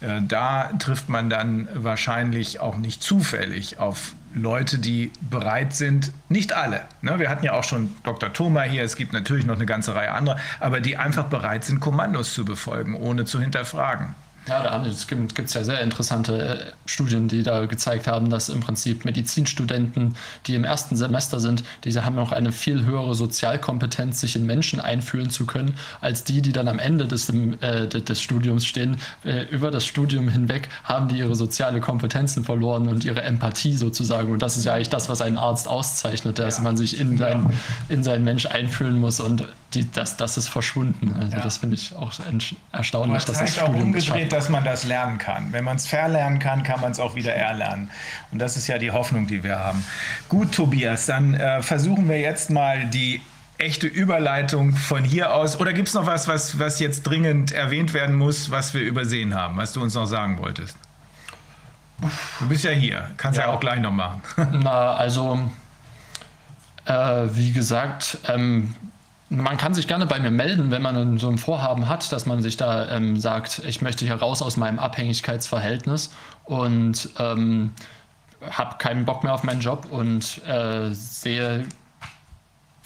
Äh, 0.01 0.22
da 0.22 0.72
trifft 0.80 1.09
man 1.09 1.30
dann 1.30 1.67
wahrscheinlich 1.73 2.59
auch 2.59 2.77
nicht 2.77 3.01
zufällig 3.01 3.80
auf 3.80 4.14
Leute, 4.33 4.77
die 4.77 5.11
bereit 5.22 5.73
sind, 5.73 6.11
nicht 6.30 6.53
alle, 6.53 6.81
ne? 7.01 7.17
wir 7.17 7.30
hatten 7.30 7.43
ja 7.43 7.53
auch 7.53 7.64
schon 7.64 7.95
Dr. 8.03 8.31
Thoma 8.31 8.61
hier, 8.61 8.83
es 8.83 8.95
gibt 8.95 9.11
natürlich 9.11 9.45
noch 9.45 9.56
eine 9.56 9.65
ganze 9.65 9.95
Reihe 9.95 10.11
anderer, 10.11 10.38
aber 10.59 10.81
die 10.81 10.98
einfach 10.98 11.25
bereit 11.25 11.64
sind, 11.64 11.80
Kommandos 11.80 12.33
zu 12.33 12.45
befolgen, 12.45 12.93
ohne 12.93 13.25
zu 13.25 13.41
hinterfragen. 13.41 14.14
Ja, 14.48 14.64
da 14.64 14.84
gibt 15.08 15.40
es 15.40 15.53
ja 15.53 15.64
sehr 15.64 15.82
interessante 15.82 16.59
äh, 16.59 16.72
Studien, 16.85 17.27
die 17.27 17.43
da 17.43 17.66
gezeigt 17.66 18.08
haben, 18.08 18.30
dass 18.30 18.50
im 18.50 18.61
Prinzip 18.61 19.06
Medizinstudenten, 19.06 20.16
die 20.48 20.56
im 20.56 20.64
ersten 20.64 20.95
Semester 20.95 21.40
sind, 21.40 21.64
diese 21.84 22.06
haben 22.06 22.16
noch 22.16 22.32
eine 22.32 22.51
viel 22.51 22.85
höhere 22.85 23.14
Sozialkompetenz, 23.16 24.22
sich 24.22 24.35
in 24.35 24.45
Menschen 24.45 24.80
einfühlen 24.80 25.30
zu 25.30 25.45
können, 25.45 25.76
als 26.01 26.24
die, 26.24 26.42
die 26.42 26.51
dann 26.51 26.68
am 26.68 26.80
Ende 26.80 27.08
des, 27.08 27.30
äh, 27.30 27.88
des 27.88 28.22
Studiums 28.22 28.66
stehen. 28.66 28.98
Äh, 29.24 29.43
über 29.43 29.72
das 29.72 29.85
Studium 29.85 30.30
hinweg 30.30 30.69
haben 30.84 31.08
die 31.09 31.19
ihre 31.19 31.35
soziale 31.35 31.80
Kompetenzen 31.80 32.43
verloren 32.43 32.88
und 32.88 33.06
ihre 33.06 33.22
Empathie 33.22 33.76
sozusagen. 33.76 34.32
Und 34.32 34.42
das 34.42 34.58
ist 34.58 34.66
ja 34.66 34.74
eigentlich 34.74 34.90
das, 34.90 35.09
was 35.09 35.22
einen 35.22 35.38
Arzt 35.38 35.68
auszeichnet, 35.68 36.40
dass 36.40 36.58
ja. 36.58 36.64
man 36.64 36.77
sich 36.77 37.00
in, 37.00 37.18
sein, 37.18 37.53
in 37.90 38.03
seinen 38.03 38.24
Mensch 38.24 38.45
einfühlen 38.45 39.00
muss 39.00 39.19
und 39.19 39.45
die, 39.74 39.90
das, 39.92 40.18
das 40.18 40.38
ist 40.38 40.48
verschwunden. 40.48 41.14
Also 41.19 41.38
ja. 41.38 41.43
das 41.43 41.58
finde 41.58 41.76
ich 41.76 41.95
auch 41.95 42.11
erstaunlich, 42.72 43.24
dass 43.26 43.40
das 43.40 43.56
Studium 43.56 43.84
umgedreht, 43.84 44.32
dass 44.40 44.48
man 44.48 44.64
das 44.64 44.85
lernen 44.85 45.18
kann. 45.18 45.51
Wenn 45.51 45.66
man 45.66 45.76
es 45.76 45.85
verlernen 45.85 46.40
kann, 46.40 46.64
kann 46.64 46.80
man 46.80 46.93
es 46.93 47.00
auch 47.01 47.14
wieder 47.14 47.34
erlernen. 47.35 47.92
Und 48.32 48.40
das 48.40 48.56
ist 48.56 48.68
ja 48.68 48.77
die 48.77 48.90
Hoffnung, 48.90 49.27
die 49.27 49.43
wir 49.43 49.59
haben. 49.59 49.84
Gut, 50.30 50.53
Tobias, 50.53 51.08
dann 51.08 51.34
äh, 51.34 51.61
versuchen 51.61 52.08
wir 52.08 52.22
jetzt 52.22 52.50
mal 52.50 52.85
die 52.85 53.22
echte 53.58 53.88
Überleitung 53.88 54.77
von 54.77 55.03
hier 55.03 55.34
aus. 55.34 55.59
Oder 55.59 55.74
gibt 55.74 55.90
es 55.90 55.93
noch 55.93 56.06
was, 56.06 56.30
was, 56.30 56.58
was 56.58 56.80
jetzt 56.80 57.03
dringend 57.03 57.51
erwähnt 57.51 57.93
werden 57.93 58.16
muss, 58.16 58.50
was 58.50 58.74
wir 58.74 58.80
übersehen 58.80 59.35
haben, 59.35 59.58
was 59.58 59.74
du 59.74 59.82
uns 59.82 59.93
noch 59.93 60.06
sagen 60.06 60.40
wolltest? 60.40 60.77
Du 62.40 62.48
bist 62.48 62.64
ja 62.64 62.72
hier, 62.72 63.11
kannst 63.18 63.38
ja, 63.38 63.48
ja 63.48 63.51
auch 63.51 63.59
gleich 63.59 63.82
noch 63.82 63.92
machen. 63.92 64.22
Na, 64.64 64.93
also, 64.93 65.51
äh, 66.85 66.93
wie 67.34 67.51
gesagt, 67.51 68.19
ähm, 68.30 68.74
man 69.30 69.58
kann 69.58 69.74
sich 69.74 69.88
gerne 69.88 70.06
bei 70.06 70.19
mir 70.19 70.32
melden, 70.32 70.72
wenn 70.72 70.82
man 70.82 71.17
so 71.19 71.30
ein 71.30 71.38
Vorhaben 71.38 71.88
hat, 71.88 72.11
dass 72.11 72.25
man 72.25 72.41
sich 72.41 72.58
da 72.58 72.90
ähm, 72.90 73.19
sagt, 73.19 73.61
ich 73.66 73.82
möchte 73.82 74.06
hier 74.06 74.16
raus 74.16 74.41
aus 74.41 74.58
meinem 74.58 74.80
Abhängigkeitsverhältnis 74.80 76.11
und 76.45 77.09
ähm, 77.19 77.74
habe 78.49 78.77
keinen 78.77 79.06
Bock 79.06 79.24
mehr 79.24 79.33
auf 79.33 79.43
meinen 79.43 79.61
Job 79.61 79.88
und 79.91 80.41
äh, 80.48 80.91
sehe 80.93 81.66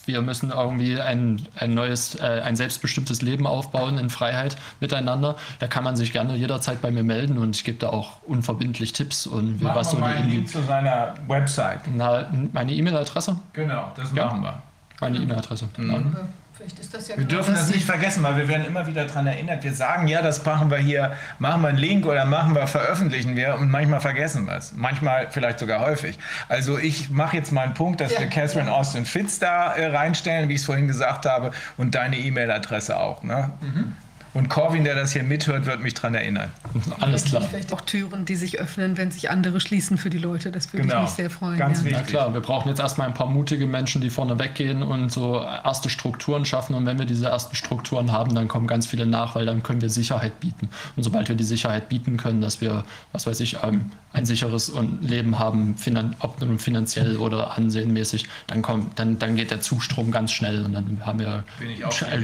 wir 0.06 0.22
müssen 0.22 0.52
irgendwie 0.52 1.00
ein, 1.00 1.48
ein 1.56 1.74
neues, 1.74 2.16
äh, 2.16 2.42
ein 2.44 2.58
selbstbestimmtes 2.58 3.22
Leben 3.22 3.48
aufbauen 3.48 3.98
in 3.98 4.10
Freiheit 4.10 4.58
miteinander. 4.82 5.38
Da 5.60 5.68
kann 5.68 5.86
man 5.86 5.96
sich 5.96 6.12
gerne 6.12 6.36
jederzeit 6.36 6.82
bei 6.82 6.92
mir 6.92 7.04
melden 7.04 7.38
und 7.38 7.56
ich 7.56 7.64
gebe 7.64 7.78
da 7.78 7.90
auch 7.90 8.22
unverbindlich 8.24 8.92
Tipps 8.92 9.26
und 9.26 9.62
machen 9.62 9.76
was 9.76 9.92
so 9.92 9.98
mal 9.98 10.14
einen 10.14 10.30
Link 10.30 10.50
zu 10.50 10.62
seiner 10.64 11.14
Website. 11.28 11.82
Na, 11.96 12.30
meine 12.52 12.74
E-Mail-Adresse? 12.74 13.40
Genau, 13.54 13.94
das 13.96 14.12
machen 14.12 14.42
wir. 14.42 14.62
Meine 15.00 15.18
E-Mail-Adresse. 15.18 15.70
Mhm. 15.78 16.16
Vielleicht 16.56 16.80
ist 16.80 16.94
das 16.94 17.08
ja 17.08 17.18
wir 17.18 17.26
dürfen 17.26 17.56
das 17.56 17.74
nicht 17.74 17.84
vergessen, 17.84 18.22
weil 18.22 18.38
wir 18.38 18.48
werden 18.48 18.66
immer 18.66 18.86
wieder 18.86 19.06
daran 19.06 19.26
erinnert. 19.26 19.64
Wir 19.64 19.74
sagen, 19.74 20.08
ja, 20.08 20.22
das 20.22 20.46
machen 20.46 20.70
wir 20.70 20.78
hier, 20.78 21.14
machen 21.40 21.64
wir 21.64 21.70
einen 21.70 21.80
Link 21.80 22.06
oder 22.06 22.26
machen 22.26 22.54
wir, 22.54 22.68
veröffentlichen 22.68 23.36
wir 23.36 23.56
und 23.56 23.72
manchmal 23.72 24.02
vergessen 24.02 24.46
wir 24.46 24.58
es. 24.58 24.72
Manchmal 24.74 25.28
vielleicht 25.32 25.58
sogar 25.58 25.80
häufig. 25.80 26.20
Also 26.50 26.78
ich 26.78 27.10
mache 27.10 27.38
jetzt 27.38 27.52
mal 27.52 27.64
einen 27.64 27.74
Punkt, 27.74 28.02
dass 28.02 28.14
ja. 28.14 28.20
wir 28.20 28.28
Catherine 28.28 28.72
Austin 28.72 29.06
Fitz 29.06 29.40
da 29.40 29.74
äh, 29.74 29.88
reinstellen, 29.88 30.48
wie 30.48 30.54
ich 30.54 30.60
es 30.60 30.66
vorhin 30.66 30.88
gesagt 30.88 31.26
habe, 31.26 31.52
und 31.78 31.96
deine 31.96 32.18
E-Mail-Adresse 32.18 33.00
auch. 33.00 33.24
Ne? 33.24 33.50
Mhm. 33.62 33.96
Und 34.34 34.50
Corwin, 34.50 34.84
der 34.84 34.96
das 34.96 35.14
hier 35.14 35.24
mithört, 35.24 35.68
wird 35.68 35.82
mich 35.82 35.94
daran 35.94 36.16
erinnern. 36.16 36.52
Alles 37.00 37.26
klar. 37.26 37.44
Vielleicht 37.44 37.72
auch 37.72 37.82
Türen, 37.82 38.26
die 38.26 38.36
sich 38.36 38.60
öffnen, 38.60 38.98
wenn 38.98 39.12
sich 39.12 39.30
andere 39.30 39.60
schließen 39.60 39.98
für 39.98 40.10
die 40.10 40.18
Leute. 40.18 40.52
Das 40.52 40.74
würde 40.74 40.88
genau. 40.88 41.04
mich 41.04 41.12
sehr 41.12 41.30
freuen. 41.30 41.58
Ganz 41.58 41.80
ja. 41.80 41.86
wichtig. 41.86 42.02
Na 42.02 42.10
klar, 42.10 42.34
wir 42.34 42.42
brauchen 42.42 42.70
jetzt 42.70 42.80
erstmal 42.80 43.08
ein 43.08 43.14
paar 43.14 43.28
mutige 43.28 43.68
Menschen, 43.68 44.02
die 44.02 44.10
vorne 44.10 44.40
weggehen 44.40 44.82
und 44.82 45.12
so 45.12 45.40
erste 45.40 45.90
Strukturen 45.90 46.46
schaffen. 46.46 46.74
Und 46.74 46.88
wenn 46.88 46.98
wir 46.98 47.06
diese 47.06 47.28
ersten 47.28 47.56
Strukturen 47.56 48.12
haben, 48.12 48.34
dann 48.34 48.48
kommen 48.48 48.66
ganz 48.66 48.88
viele 48.88 49.06
nach, 49.06 49.36
weil 49.36 49.46
dann 49.46 49.62
können 49.62 49.82
wir 49.82 49.90
Sicherheit 49.90 50.40
bieten. 50.40 50.70
Und 50.96 51.04
sobald 51.04 51.30
wir 51.30 51.36
die 51.36 51.44
Sicherheit 51.44 51.90
bieten 51.90 52.18
können, 52.18 52.42
dass 52.42 52.60
wir, 52.60 52.86
was 53.12 53.28
weiß 53.28 53.40
ich, 53.40 53.58
ähm, 53.64 53.92
ein 54.14 54.26
sicheres 54.26 54.72
Leben 55.02 55.40
haben, 55.40 55.76
ob 56.20 56.42
nun 56.42 56.60
finanziell 56.60 57.18
oder 57.18 57.58
ansehenmäßig, 57.58 58.28
dann, 58.48 58.62
kommt, 58.62 58.98
dann, 59.00 59.20
dann 59.20 59.36
geht 59.36 59.52
der 59.52 59.62
Zustrom 59.62 60.12
ganz 60.12 60.32
schnell 60.32 60.64
und 60.66 60.74
dann 60.74 61.02
haben 61.04 61.20
wir, 61.20 61.44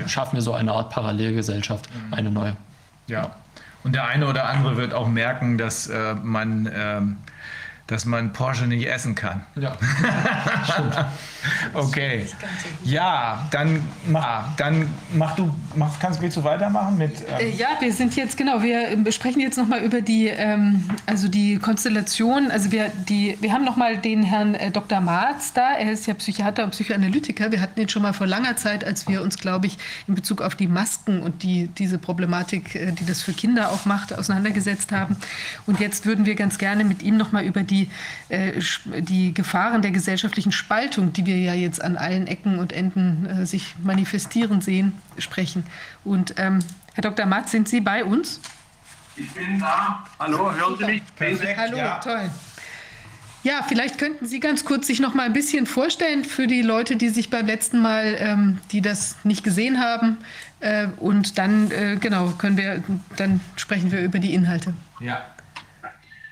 schaffen 0.08 0.36
wir 0.36 0.42
so 0.42 0.54
eine 0.54 0.72
Art 0.72 0.92
Parallelgesellschaft, 0.92 1.90
mhm. 1.94 1.99
Eine 2.12 2.32
neue. 2.32 2.56
Ja, 3.08 3.32
und 3.84 3.96
der 3.96 4.08
eine 4.08 4.28
oder 4.28 4.48
andere 4.48 4.78
wird 4.78 4.94
auch 4.94 5.08
merken, 5.08 5.58
dass 5.58 5.88
äh, 5.88 6.16
man 6.16 6.70
ähm, 6.74 7.18
dass 7.90 8.06
man 8.06 8.32
Porsche 8.34 8.68
nicht 8.68 8.88
essen 8.88 9.16
kann. 9.16 9.42
Ja. 9.56 9.76
okay. 11.74 12.28
Ja, 12.84 13.48
dann 13.50 13.82
mach, 14.08 14.56
dann 14.58 14.88
mach 15.12 15.36
du, 15.36 15.56
mach, 15.76 16.00
kannst, 16.00 16.22
willst 16.22 16.38
du 16.38 16.44
weitermachen 16.44 17.00
mit? 17.00 17.22
Ähm 17.22 17.40
äh, 17.40 17.50
ja, 17.50 17.70
wir 17.80 17.92
sind 17.92 18.16
jetzt 18.16 18.38
genau. 18.38 18.62
Wir 18.62 18.96
besprechen 18.98 19.42
jetzt 19.42 19.58
noch 19.58 19.68
mal 19.68 19.82
über 19.82 20.02
die, 20.02 20.28
ähm, 20.28 20.84
also 21.08 21.28
die 21.28 21.58
Konstellation. 21.58 22.52
Also 22.52 22.72
wir, 22.72 22.92
die, 23.10 23.40
wir 23.42 23.54
haben 23.54 23.66
noch 23.66 23.76
mal 23.76 23.98
den 23.98 24.22
Herrn 24.22 24.54
äh, 24.54 24.70
Dr. 24.70 25.02
Marz 25.02 25.54
da. 25.54 25.74
Er 25.74 25.92
ist 25.92 26.06
ja 26.06 26.14
Psychiater 26.14 26.66
und 26.66 26.72
Psychoanalytiker. 26.72 27.52
Wir 27.52 27.60
hatten 27.60 27.80
ihn 27.82 27.90
schon 27.90 28.04
mal 28.04 28.14
vor 28.14 28.28
langer 28.28 28.56
Zeit, 28.56 28.84
als 28.86 29.08
wir 29.08 29.24
uns, 29.24 29.40
glaube 29.40 29.66
ich, 29.66 29.80
in 30.08 30.14
Bezug 30.14 30.44
auf 30.44 30.54
die 30.54 30.68
Masken 30.68 31.24
und 31.24 31.42
die 31.42 31.70
diese 31.70 31.98
Problematik, 31.98 32.76
äh, 32.76 32.92
die 32.92 33.06
das 33.08 33.24
für 33.24 33.34
Kinder 33.34 33.72
auch 33.72 33.86
macht, 33.86 34.14
auseinandergesetzt 34.14 34.92
haben. 34.92 35.18
Und 35.66 35.80
jetzt 35.80 36.06
würden 36.06 36.28
wir 36.28 36.36
ganz 36.36 36.60
gerne 36.60 36.84
mit 36.84 37.02
ihm 37.02 37.18
noch 37.18 37.32
mal 37.32 37.44
über 37.44 37.64
die 37.64 37.79
die, 37.80 37.90
äh, 38.34 38.62
die 39.02 39.34
Gefahren 39.34 39.82
der 39.82 39.92
gesellschaftlichen 39.92 40.52
Spaltung, 40.52 41.14
die 41.14 41.26
wir 41.26 41.38
ja 41.38 41.54
jetzt 41.54 41.82
an 41.82 41.98
allen 41.98 42.28
Ecken 42.28 42.60
und 42.60 42.74
Enden 42.74 43.26
äh, 43.26 43.46
sich 43.46 43.76
manifestieren 43.82 44.62
sehen, 44.62 44.94
sprechen. 45.18 45.64
Und 46.04 46.36
ähm, 46.38 46.60
Herr 46.94 47.04
Dr. 47.04 47.26
Matt, 47.26 47.50
sind 47.50 47.70
Sie 47.70 47.82
bei 47.82 48.04
uns? 48.04 48.42
Ich 49.16 49.32
bin 49.32 49.60
da. 49.60 50.06
Hallo, 50.20 50.54
hören 50.54 50.76
Sie 50.78 50.86
mich? 50.86 51.04
Perfekt, 51.16 51.58
Hallo, 51.58 51.78
ja. 51.78 52.00
toll. 52.00 52.30
Ja, 53.42 53.64
vielleicht 53.66 53.98
könnten 53.98 54.28
Sie 54.28 54.42
ganz 54.42 54.66
kurz 54.66 54.88
sich 54.88 55.00
noch 55.00 55.14
mal 55.14 55.24
ein 55.24 55.34
bisschen 55.34 55.66
vorstellen 55.66 56.26
für 56.26 56.46
die 56.46 56.62
Leute, 56.62 56.98
die 56.98 57.08
sich 57.08 57.30
beim 57.30 57.46
letzten 57.46 57.80
Mal, 57.82 58.18
ähm, 58.20 58.58
die 58.72 58.82
das 58.82 59.16
nicht 59.24 59.44
gesehen 59.46 59.80
haben. 59.80 60.18
Äh, 60.60 60.88
und 60.98 61.38
dann, 61.38 61.72
äh, 61.72 61.96
genau, 61.98 62.32
können 62.32 62.58
wir, 62.58 62.84
dann 63.16 63.40
sprechen 63.56 63.92
wir 63.94 64.02
über 64.02 64.20
die 64.20 64.34
Inhalte. 64.34 64.74
Ja, 65.00 65.26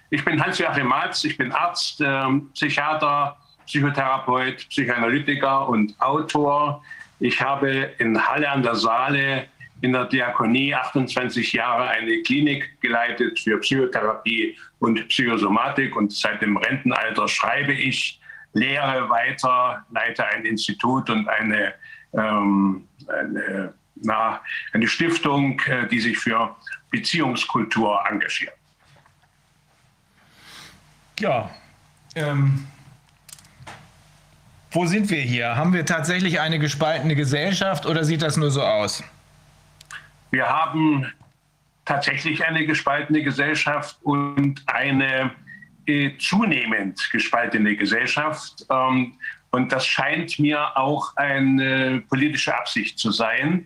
ich 0.09 0.23
bin 0.23 0.43
Hans-Joachim 0.43 0.87
Matz, 0.87 1.23
ich 1.23 1.37
bin 1.37 1.51
Arzt, 1.51 2.01
äh, 2.01 2.23
Psychiater, 2.53 3.37
Psychotherapeut, 3.65 4.69
Psychoanalytiker 4.69 5.67
und 5.67 5.99
Autor. 5.99 6.81
Ich 7.19 7.41
habe 7.41 7.93
in 7.97 8.27
Halle 8.27 8.49
an 8.49 8.63
der 8.63 8.75
Saale 8.75 9.47
in 9.81 9.93
der 9.93 10.05
Diakonie 10.05 10.73
28 10.73 11.53
Jahre 11.53 11.89
eine 11.89 12.21
Klinik 12.23 12.81
geleitet 12.81 13.39
für 13.39 13.59
Psychotherapie 13.59 14.57
und 14.79 15.07
Psychosomatik 15.09 15.95
und 15.95 16.11
seit 16.11 16.41
dem 16.41 16.57
Rentenalter 16.57 17.27
schreibe 17.27 17.73
ich, 17.73 18.19
lehre 18.53 19.09
weiter, 19.09 19.85
leite 19.91 20.25
ein 20.25 20.45
Institut 20.45 21.09
und 21.09 21.27
eine, 21.27 21.73
ähm, 22.13 22.87
eine, 23.07 23.73
na, 23.95 24.41
eine 24.73 24.87
Stiftung, 24.87 25.61
äh, 25.67 25.87
die 25.87 25.99
sich 25.99 26.17
für 26.17 26.55
Beziehungskultur 26.89 28.03
engagiert. 28.09 28.56
Ja, 31.19 31.49
ähm, 32.15 32.67
wo 34.71 34.85
sind 34.85 35.09
wir 35.09 35.21
hier? 35.21 35.55
Haben 35.55 35.73
wir 35.73 35.85
tatsächlich 35.85 36.39
eine 36.39 36.59
gespaltene 36.59 37.15
Gesellschaft 37.15 37.85
oder 37.85 38.03
sieht 38.03 38.21
das 38.21 38.37
nur 38.37 38.51
so 38.51 38.61
aus? 38.61 39.03
Wir 40.29 40.47
haben 40.47 41.11
tatsächlich 41.85 42.45
eine 42.45 42.65
gespaltene 42.65 43.23
Gesellschaft 43.23 43.97
und 44.03 44.61
eine 44.67 45.31
äh, 45.87 46.11
zunehmend 46.19 47.09
gespaltene 47.11 47.75
Gesellschaft. 47.75 48.65
Ähm, 48.69 49.13
und 49.51 49.71
das 49.71 49.87
scheint 49.87 50.37
mir 50.37 50.77
auch 50.77 51.15
eine 51.15 52.03
politische 52.09 52.55
Absicht 52.55 52.99
zu 52.99 53.11
sein. 53.11 53.65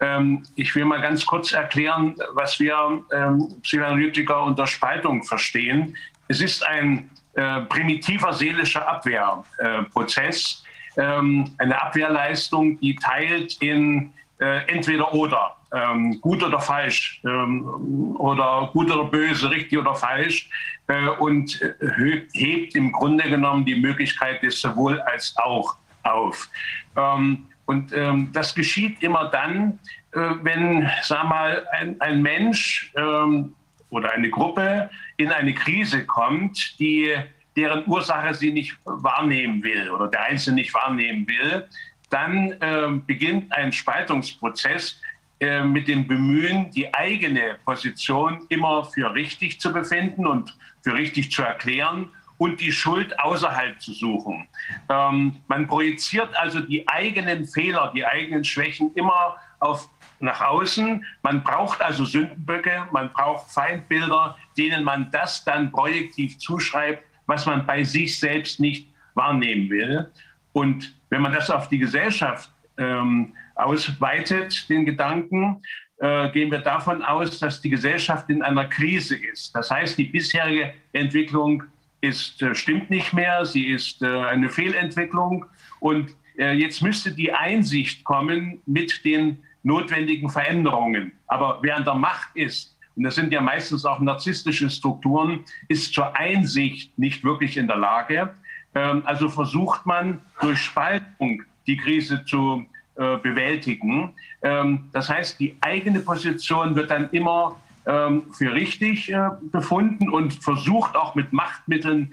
Ähm, 0.00 0.44
ich 0.54 0.74
will 0.74 0.84
mal 0.84 1.00
ganz 1.00 1.24
kurz 1.24 1.52
erklären, 1.52 2.14
was 2.34 2.60
wir 2.60 3.02
ähm, 3.12 3.48
Psychoanalytiker 3.62 4.42
unter 4.42 4.66
Spaltung 4.66 5.24
verstehen. 5.24 5.96
Es 6.32 6.40
ist 6.40 6.66
ein 6.66 7.10
äh, 7.34 7.60
primitiver 7.68 8.32
seelischer 8.32 8.88
Abwehrprozess, 8.88 10.64
äh, 10.96 11.02
ähm, 11.02 11.50
eine 11.58 11.78
Abwehrleistung, 11.78 12.80
die 12.80 12.96
teilt 12.96 13.58
in 13.60 14.14
äh, 14.40 14.66
entweder 14.66 15.12
oder, 15.12 15.54
ähm, 15.74 16.18
gut 16.22 16.42
oder 16.42 16.58
falsch 16.58 17.20
ähm, 17.26 18.16
oder 18.16 18.70
gut 18.72 18.90
oder 18.90 19.04
böse, 19.04 19.50
richtig 19.50 19.78
oder 19.78 19.94
falsch 19.94 20.48
äh, 20.86 21.08
und 21.08 21.60
äh, 21.60 22.22
hebt 22.32 22.76
im 22.76 22.92
Grunde 22.92 23.28
genommen 23.28 23.66
die 23.66 23.76
Möglichkeit 23.76 24.42
des 24.42 24.58
sowohl 24.58 25.02
als 25.02 25.36
auch 25.36 25.76
auf. 26.04 26.48
Ähm, 26.96 27.44
und 27.66 27.92
ähm, 27.92 28.30
das 28.32 28.54
geschieht 28.54 29.02
immer 29.02 29.28
dann, 29.28 29.78
äh, 30.12 30.30
wenn, 30.40 30.88
sag 31.02 31.28
mal, 31.28 31.66
ein, 31.72 32.00
ein 32.00 32.22
Mensch 32.22 32.90
ähm, 32.96 33.52
oder 33.90 34.12
eine 34.12 34.30
Gruppe 34.30 34.88
in 35.22 35.32
eine 35.32 35.54
Krise 35.54 36.04
kommt, 36.04 36.78
die, 36.78 37.14
deren 37.56 37.86
Ursache 37.86 38.34
sie 38.34 38.52
nicht 38.52 38.76
wahrnehmen 38.84 39.62
will 39.62 39.90
oder 39.90 40.08
der 40.08 40.24
Einzelne 40.24 40.56
nicht 40.56 40.74
wahrnehmen 40.74 41.26
will, 41.26 41.68
dann 42.10 42.52
äh, 42.60 42.88
beginnt 43.06 43.52
ein 43.52 43.72
Spaltungsprozess 43.72 45.00
äh, 45.40 45.62
mit 45.62 45.88
dem 45.88 46.06
Bemühen, 46.06 46.70
die 46.70 46.92
eigene 46.94 47.56
Position 47.64 48.46
immer 48.48 48.84
für 48.84 49.14
richtig 49.14 49.60
zu 49.60 49.72
befinden 49.72 50.26
und 50.26 50.56
für 50.82 50.94
richtig 50.94 51.32
zu 51.32 51.42
erklären 51.42 52.10
und 52.38 52.60
die 52.60 52.72
Schuld 52.72 53.18
außerhalb 53.18 53.80
zu 53.80 53.92
suchen. 53.92 54.46
Ähm, 54.88 55.36
man 55.48 55.66
projiziert 55.66 56.36
also 56.36 56.60
die 56.60 56.86
eigenen 56.88 57.46
Fehler, 57.46 57.92
die 57.94 58.04
eigenen 58.04 58.44
Schwächen 58.44 58.92
immer 58.94 59.36
auf 59.60 59.88
nach 60.22 60.40
außen. 60.40 61.04
Man 61.22 61.42
braucht 61.42 61.82
also 61.82 62.04
Sündenböcke, 62.04 62.86
man 62.92 63.12
braucht 63.12 63.50
Feindbilder, 63.50 64.36
denen 64.56 64.84
man 64.84 65.10
das 65.10 65.44
dann 65.44 65.70
projektiv 65.70 66.38
zuschreibt, 66.38 67.04
was 67.26 67.46
man 67.46 67.66
bei 67.66 67.84
sich 67.84 68.18
selbst 68.18 68.60
nicht 68.60 68.88
wahrnehmen 69.14 69.70
will. 69.70 70.10
Und 70.52 70.94
wenn 71.10 71.22
man 71.22 71.32
das 71.32 71.50
auf 71.50 71.68
die 71.68 71.78
Gesellschaft 71.78 72.50
ähm, 72.78 73.32
ausweitet, 73.54 74.68
den 74.68 74.84
Gedanken, 74.84 75.62
äh, 75.98 76.30
gehen 76.30 76.50
wir 76.50 76.58
davon 76.58 77.02
aus, 77.02 77.38
dass 77.38 77.60
die 77.60 77.70
Gesellschaft 77.70 78.28
in 78.28 78.42
einer 78.42 78.66
Krise 78.66 79.16
ist. 79.16 79.54
Das 79.54 79.70
heißt, 79.70 79.96
die 79.98 80.04
bisherige 80.04 80.74
Entwicklung 80.92 81.62
ist, 82.00 82.42
äh, 82.42 82.54
stimmt 82.54 82.90
nicht 82.90 83.12
mehr, 83.12 83.44
sie 83.46 83.68
ist 83.68 84.02
äh, 84.02 84.06
eine 84.06 84.50
Fehlentwicklung 84.50 85.46
und 85.80 86.10
äh, 86.38 86.52
jetzt 86.54 86.82
müsste 86.82 87.12
die 87.12 87.32
Einsicht 87.32 88.04
kommen 88.04 88.60
mit 88.66 89.04
den 89.04 89.38
notwendigen 89.62 90.28
Veränderungen. 90.28 91.12
Aber 91.26 91.60
wer 91.62 91.76
an 91.76 91.84
der 91.84 91.94
Macht 91.94 92.30
ist, 92.34 92.71
und 92.96 93.04
das 93.04 93.14
sind 93.14 93.32
ja 93.32 93.40
meistens 93.40 93.84
auch 93.84 94.00
narzisstische 94.00 94.68
Strukturen, 94.70 95.40
ist 95.68 95.94
zur 95.94 96.16
Einsicht 96.16 96.98
nicht 96.98 97.24
wirklich 97.24 97.56
in 97.56 97.66
der 97.66 97.76
Lage. 97.76 98.34
Ähm, 98.74 99.02
also 99.04 99.28
versucht 99.28 99.86
man 99.86 100.20
durch 100.40 100.58
Spaltung 100.58 101.42
die 101.66 101.76
Krise 101.76 102.24
zu 102.24 102.66
äh, 102.94 103.16
bewältigen. 103.16 104.12
Ähm, 104.42 104.90
das 104.92 105.08
heißt, 105.08 105.40
die 105.40 105.56
eigene 105.62 106.00
Position 106.00 106.76
wird 106.76 106.90
dann 106.90 107.08
immer 107.10 107.56
ähm, 107.86 108.24
für 108.34 108.52
richtig 108.52 109.10
äh, 109.10 109.30
befunden 109.50 110.10
und 110.10 110.34
versucht 110.34 110.94
auch 110.94 111.14
mit 111.14 111.32
Machtmitteln 111.32 112.12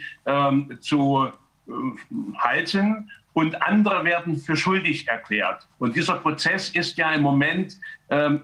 zu 0.80 1.27
äh, 1.67 1.72
halten 2.38 3.11
und 3.33 3.61
andere 3.61 4.06
werden 4.06 4.38
für 4.38 4.56
schuldig 4.56 5.08
erklärt. 5.08 5.67
Und 5.80 5.98
dieser 5.98 6.16
Prozess 6.16 6.69
ist 6.69 6.98
ja 6.98 7.11
im 7.11 7.22
Moment 7.22 7.77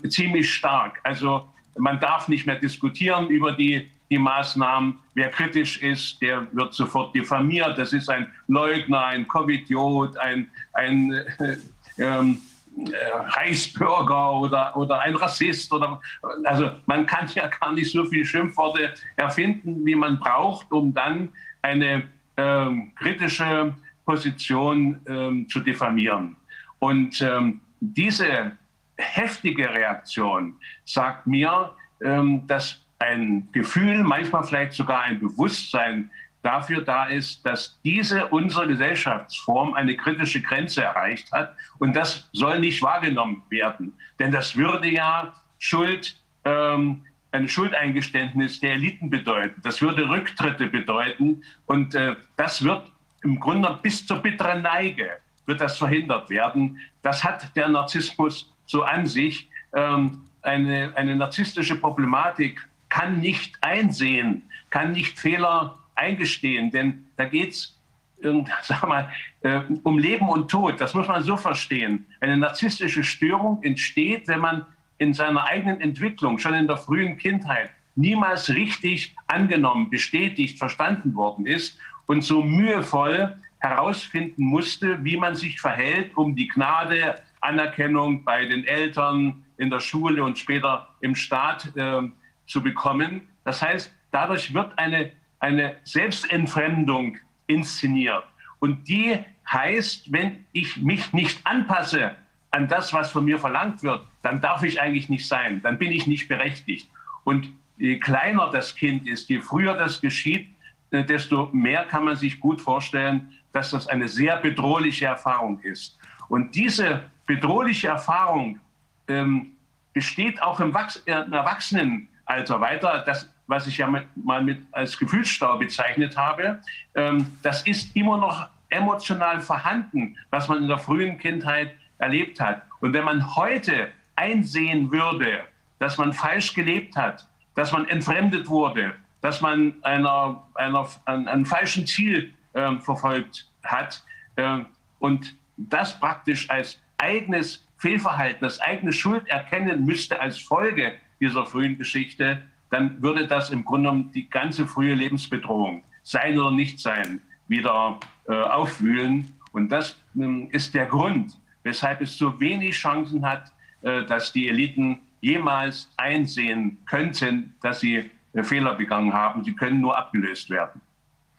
ziemlich 0.08 0.54
stark. 0.54 1.00
Also 1.04 1.50
man 1.78 2.00
darf 2.00 2.28
nicht 2.28 2.46
mehr 2.46 2.56
diskutieren 2.56 3.28
über 3.28 3.52
die, 3.52 3.90
die 4.10 4.18
Maßnahmen. 4.18 5.00
Wer 5.14 5.30
kritisch 5.30 5.82
ist, 5.82 6.22
der 6.22 6.48
wird 6.52 6.74
sofort 6.74 7.16
diffamiert. 7.16 7.78
Das 7.78 7.94
ist 7.94 8.10
ein 8.10 8.32
Leugner, 8.48 9.06
ein 9.06 9.28
Covidiot, 9.28 10.18
ein, 10.18 10.50
ein 10.74 11.12
äh, 11.12 11.58
ähm, 11.98 12.42
äh, 12.78 12.92
Reichsbürger 13.14 14.34
oder, 14.34 14.76
oder 14.76 15.00
ein 15.00 15.16
Rassist. 15.16 15.72
Oder, 15.72 16.00
also 16.44 16.72
man 16.86 17.06
kann 17.06 17.28
ja 17.34 17.48
gar 17.48 17.74
nicht 17.74 17.92
so 17.92 18.06
viele 18.06 18.26
Schimpfworte 18.26 18.94
erfinden, 19.16 19.86
wie 19.86 19.96
man 19.96 20.20
braucht, 20.20 20.72
um 20.72 20.94
dann 20.94 21.30
eine 21.62 22.04
ähm, 22.38 22.92
kritische 22.96 23.74
Position 24.06 25.00
ähm, 25.08 25.48
zu 25.50 25.62
diffamieren. 25.62 26.36
Und 26.80 27.22
ähm, 27.22 27.62
diese 27.80 28.52
heftige 28.98 29.70
Reaktion 29.70 30.56
sagt 30.86 31.28
mir, 31.28 31.74
ähm, 32.02 32.46
dass 32.48 32.82
ein 33.00 33.48
Gefühl, 33.52 34.04
manchmal 34.04 34.44
vielleicht 34.44 34.74
sogar 34.74 35.02
ein 35.02 35.20
Bewusstsein 35.20 36.10
dafür 36.42 36.82
da 36.82 37.06
ist, 37.06 37.46
dass 37.46 37.80
diese 37.84 38.28
unsere 38.28 38.68
Gesellschaftsform 38.68 39.74
eine 39.74 39.98
kritische 39.98 40.42
Grenze 40.42 40.84
erreicht 40.84 41.32
hat. 41.32 41.56
Und 41.80 41.96
das 41.96 42.30
soll 42.34 42.60
nicht 42.60 42.82
wahrgenommen 42.82 43.42
werden. 43.50 43.94
Denn 44.20 44.32
das 44.32 44.56
würde 44.56 44.88
ja 44.88 45.34
Schuld, 45.58 46.16
ähm, 46.46 47.04
ein 47.32 47.50
Schuldeingeständnis 47.50 48.60
der 48.60 48.74
Eliten 48.74 49.10
bedeuten. 49.10 49.60
Das 49.64 49.82
würde 49.82 50.08
Rücktritte 50.08 50.68
bedeuten. 50.68 51.44
Und 51.66 51.96
äh, 51.96 52.16
das 52.38 52.64
wird 52.64 52.92
im 53.24 53.40
Grunde 53.40 53.80
bis 53.82 54.06
zur 54.06 54.20
bitteren 54.20 54.62
Neige 54.62 55.10
wird 55.48 55.62
das 55.62 55.78
verhindert 55.78 56.30
werden. 56.30 56.80
Das 57.02 57.24
hat 57.24 57.56
der 57.56 57.68
Narzissmus 57.68 58.52
so 58.66 58.84
an 58.84 59.06
sich. 59.06 59.50
Ähm, 59.74 60.22
eine, 60.42 60.94
eine 60.96 61.16
narzisstische 61.16 61.76
Problematik 61.76 62.68
kann 62.90 63.20
nicht 63.20 63.58
einsehen, 63.62 64.44
kann 64.70 64.92
nicht 64.92 65.20
Fehler 65.20 65.80
eingestehen, 65.96 66.72
denn 66.72 67.06
da 67.18 67.26
geht 67.26 67.52
es 67.52 67.76
äh, 68.22 69.62
um 69.84 69.98
Leben 69.98 70.30
und 70.30 70.50
Tod. 70.50 70.80
Das 70.80 70.94
muss 70.94 71.08
man 71.08 71.24
so 71.24 71.38
verstehen. 71.38 72.06
Eine 72.22 72.38
narzisstische 72.38 73.04
Störung 73.04 73.62
entsteht, 73.64 74.28
wenn 74.28 74.40
man 74.40 74.66
in 74.98 75.14
seiner 75.14 75.44
eigenen 75.46 75.82
Entwicklung, 75.82 76.40
schon 76.40 76.54
in 76.54 76.68
der 76.68 76.78
frühen 76.78 77.18
Kindheit, 77.18 77.70
niemals 77.96 78.50
richtig 78.50 79.16
angenommen, 79.28 79.90
bestätigt, 79.90 80.58
verstanden 80.58 81.16
worden 81.16 81.46
ist 81.46 81.78
und 82.06 82.24
so 82.24 82.42
mühevoll 82.42 83.36
herausfinden 83.60 84.44
musste, 84.44 85.04
wie 85.04 85.18
man 85.18 85.36
sich 85.36 85.60
verhält, 85.60 86.16
um 86.16 86.36
die 86.36 86.48
Gnade, 86.48 87.20
Anerkennung 87.46 88.24
bei 88.24 88.46
den 88.46 88.66
Eltern, 88.66 89.44
in 89.58 89.70
der 89.70 89.80
Schule 89.80 90.24
und 90.24 90.38
später 90.38 90.90
im 91.00 91.16
Staat 91.16 91.76
äh, 91.78 92.02
zu 92.46 92.62
bekommen. 92.62 93.28
Das 93.46 93.62
heißt, 93.62 93.94
dadurch 94.12 94.54
wird 94.54 94.78
eine 94.78 95.12
eine 95.46 95.78
Selbstentfremdung 95.84 97.18
inszeniert. 97.48 98.24
Und 98.60 98.88
die 98.88 99.20
heißt, 99.48 100.12
wenn 100.12 100.46
ich 100.54 100.78
mich 100.78 101.14
nicht 101.14 101.40
anpasse 101.46 102.16
an 102.52 102.68
das, 102.68 102.94
was 102.94 103.12
von 103.12 103.26
mir 103.26 103.38
verlangt 103.38 103.84
wird, 103.84 104.02
dann 104.24 104.42
darf 104.42 104.64
ich 104.64 104.82
eigentlich 104.82 105.10
nicht 105.10 105.28
sein, 105.28 105.62
dann 105.62 105.78
bin 105.78 105.92
ich 105.92 106.08
nicht 106.08 106.28
berechtigt. 106.28 106.90
Und 107.26 107.50
je 107.78 108.00
kleiner 108.00 108.50
das 108.52 108.76
Kind 108.76 109.08
ist, 109.08 109.30
je 109.30 109.40
früher 109.40 109.76
das 109.76 110.02
geschieht, 110.02 110.50
äh, 110.90 111.04
desto 111.04 111.50
mehr 111.52 111.84
kann 111.86 112.06
man 112.06 112.16
sich 112.16 112.40
gut 112.40 112.62
vorstellen, 112.62 113.32
dass 113.54 113.72
das 113.72 113.88
eine 113.88 114.08
sehr 114.08 114.38
bedrohliche 114.38 115.06
Erfahrung 115.06 115.60
ist. 115.60 116.00
Und 116.28 116.56
diese 116.56 117.04
bedrohliche 117.26 117.88
Erfahrung 117.88 118.60
ähm, 119.08 119.54
besteht 119.94 120.42
auch 120.42 120.60
im, 120.60 120.74
Wachs 120.74 120.98
äh, 121.06 121.14
im 121.14 121.34
Erwachsenenalter 121.34 122.62
weiter. 122.62 123.04
Das 123.06 123.30
was 123.48 123.68
ich 123.68 123.78
ja 123.78 123.88
mit, 123.88 124.06
mal 124.16 124.44
mit 124.44 124.66
als 124.72 124.98
Gefühlsstau 124.98 125.58
bezeichnet 125.58 126.18
habe, 126.18 126.62
ähm, 126.96 127.38
das 127.42 127.62
ist 127.64 127.96
immer 127.96 128.18
noch 128.18 128.48
emotional 128.70 129.42
vorhanden, 129.42 130.18
was 130.32 130.48
man 130.48 130.64
in 130.64 130.68
der 130.68 130.80
frühen 130.80 131.18
Kindheit 131.18 131.76
erlebt 131.98 132.40
hat. 132.40 132.64
Und 132.82 132.94
wenn 132.94 133.06
man 133.06 133.36
heute 133.36 133.92
einsehen 134.16 134.92
würde, 134.92 135.44
dass 135.80 135.98
man 135.98 136.14
falsch 136.14 136.54
gelebt 136.54 136.96
hat, 136.96 137.28
dass 137.56 137.72
man 137.72 137.88
entfremdet 137.88 138.48
wurde, 138.48 138.94
dass 139.22 139.42
man 139.42 139.76
einer, 139.82 140.44
einer, 140.56 140.88
ein, 141.06 141.28
ein 141.28 141.46
falschen 141.46 141.86
Ziel 141.86 142.34
äh, 142.54 142.76
verfolgt 142.78 143.50
hat 143.64 144.04
äh, 144.36 144.60
und 145.00 145.36
das 145.58 146.00
praktisch 146.00 146.50
als 146.50 146.80
eigenes 146.98 147.66
Fehlverhalten, 147.78 148.46
als 148.46 148.60
eigene 148.60 148.94
Schuld 148.94 149.28
erkennen 149.28 149.86
müsste 149.86 150.20
als 150.20 150.38
Folge 150.40 150.94
dieser 151.20 151.46
frühen 151.46 151.78
Geschichte, 151.78 152.42
dann 152.70 153.02
würde 153.02 153.28
das 153.28 153.50
im 153.50 153.64
Grunde 153.64 153.90
genommen 153.90 154.12
die 154.12 154.30
ganze 154.30 154.66
frühe 154.68 154.94
Lebensbedrohung, 154.94 155.84
sein 156.04 156.38
oder 156.38 156.52
nicht 156.52 156.80
sein, 156.80 157.22
wieder 157.48 158.00
äh, 158.28 158.34
aufwühlen. 158.34 159.34
Und 159.52 159.70
das 159.70 159.98
äh, 160.18 160.48
ist 160.52 160.74
der 160.74 160.88
Grund, 160.88 161.38
weshalb 161.64 162.02
es 162.02 162.18
so 162.18 162.40
wenig 162.40 162.76
Chancen 162.76 163.26
hat, 163.26 163.52
äh, 163.82 164.04
dass 164.06 164.34
die 164.34 164.50
Eliten 164.50 165.00
jemals 165.22 165.92
einsehen 165.98 166.78
könnten, 166.86 167.56
dass 167.62 167.80
sie 167.80 168.10
äh, 168.34 168.44
Fehler 168.44 168.76
begangen 168.76 169.14
haben. 169.14 169.44
Sie 169.44 169.54
können 169.54 169.82
nur 169.82 169.98
abgelöst 169.98 170.50
werden. 170.50 170.82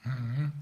Mhm. 0.05 0.53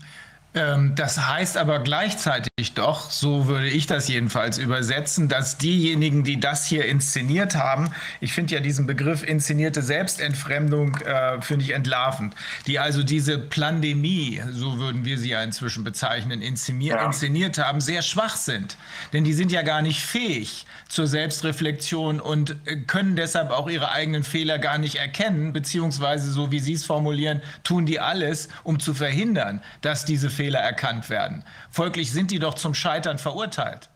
Ähm, 0.55 0.95
das 0.95 1.27
heißt 1.27 1.57
aber 1.57 1.81
gleichzeitig 1.81 2.75
doch, 2.75 3.11
so 3.11 3.49
würde 3.49 3.69
ich 3.69 3.89
das 3.89 4.07
jedenfalls 4.07 4.59
übersetzen, 4.59 5.29
dass 5.29 5.59
diejenigen, 5.59 6.23
die 6.23 6.39
das 6.39 6.65
hier 6.65 6.85
inszeniert 6.85 7.57
haben, 7.57 7.91
ich 8.21 8.33
finde 8.33 8.55
ja 8.55 8.61
diesen 8.61 8.87
Begriff 8.87 9.25
inszenierte 9.25 9.83
Selbstentfremdung, 9.83 10.97
äh, 10.99 11.43
finde 11.43 11.65
ich 11.65 11.73
entlarvend, 11.73 12.37
die 12.69 12.79
also 12.79 13.03
diese 13.03 13.39
Plandemie, 13.39 14.43
so 14.53 14.79
würden 14.79 15.05
wir 15.05 15.19
sie 15.19 15.31
ja 15.31 15.43
inzwischen 15.43 15.83
bezeichnen, 15.83 16.41
inszeniert, 16.41 17.01
ja. 17.01 17.07
inszeniert 17.07 17.59
haben, 17.59 17.81
sehr 17.81 18.03
schwach 18.03 18.37
sind. 18.37 18.77
Denn 19.13 19.25
die 19.25 19.33
sind 19.33 19.51
ja 19.51 19.63
gar 19.63 19.83
nicht 19.83 20.03
fähig 20.03 20.67
zur 20.89 21.09
Selbstreflexion 21.09 22.21
und 22.21 22.57
äh, 22.67 22.77
können 22.77 23.17
deshalb 23.17 23.51
auch 23.51 23.69
ihre 23.69 23.91
eigenen 23.91 24.23
Fehler 24.23 24.61
gar 24.61 24.79
nicht 24.79 24.97
erkennen, 24.97 25.53
beziehungsweise, 25.53 26.31
so 26.31 26.53
wie 26.53 26.61
Sie 26.61 26.75
es 26.75 26.85
formulieren, 26.85 27.43
tun 27.65 27.87
die 27.87 27.99
alles, 27.99 28.49
um 28.63 28.79
zu 28.79 28.95
verhindern, 28.95 29.61
dass 29.81 30.05
diese 30.05 30.31
Fehler 30.31 30.44
Fehler 30.45 30.61
erkannt 30.61 31.09
werden. 31.09 31.43
Folglich 31.71 32.13
sind 32.13 32.31
die 32.31 32.39
doch 32.39 32.53
zum 32.53 32.75
Scheitern 32.75 33.17
verurteilt. 33.17 33.89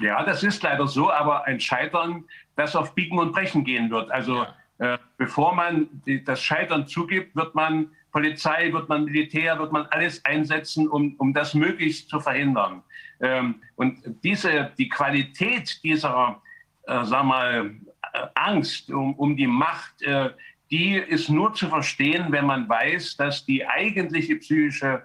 Ja, 0.00 0.24
das 0.24 0.42
ist 0.42 0.62
leider 0.62 0.86
so, 0.86 1.10
aber 1.12 1.44
ein 1.44 1.60
Scheitern, 1.60 2.24
das 2.56 2.74
auf 2.74 2.94
Biegen 2.94 3.18
und 3.18 3.32
Brechen 3.32 3.64
gehen 3.64 3.90
wird. 3.90 4.10
Also 4.10 4.46
ja. 4.78 4.94
äh, 4.94 4.98
bevor 5.18 5.54
man 5.54 5.88
die, 6.06 6.24
das 6.24 6.42
Scheitern 6.42 6.86
zugibt, 6.86 7.36
wird 7.36 7.54
man 7.54 7.90
Polizei, 8.12 8.72
wird 8.72 8.88
man 8.88 9.04
Militär, 9.04 9.58
wird 9.58 9.72
man 9.72 9.84
alles 9.90 10.24
einsetzen, 10.24 10.88
um, 10.88 11.14
um 11.18 11.34
das 11.34 11.52
möglichst 11.52 12.08
zu 12.08 12.18
verhindern. 12.18 12.82
Ähm, 13.20 13.56
und 13.76 13.98
diese, 14.24 14.72
die 14.78 14.88
Qualität 14.88 15.82
dieser, 15.84 16.40
äh, 16.86 17.04
sag 17.04 17.24
mal, 17.24 17.74
äh, 18.14 18.26
Angst 18.34 18.90
um, 18.90 19.14
um 19.16 19.36
die 19.36 19.46
Macht, 19.46 20.00
äh, 20.00 20.30
die 20.70 20.94
ist 20.94 21.28
nur 21.28 21.52
zu 21.52 21.68
verstehen, 21.68 22.26
wenn 22.30 22.46
man 22.46 22.68
weiß, 22.68 23.16
dass 23.16 23.44
die 23.44 23.66
eigentliche 23.66 24.36
psychische 24.36 25.02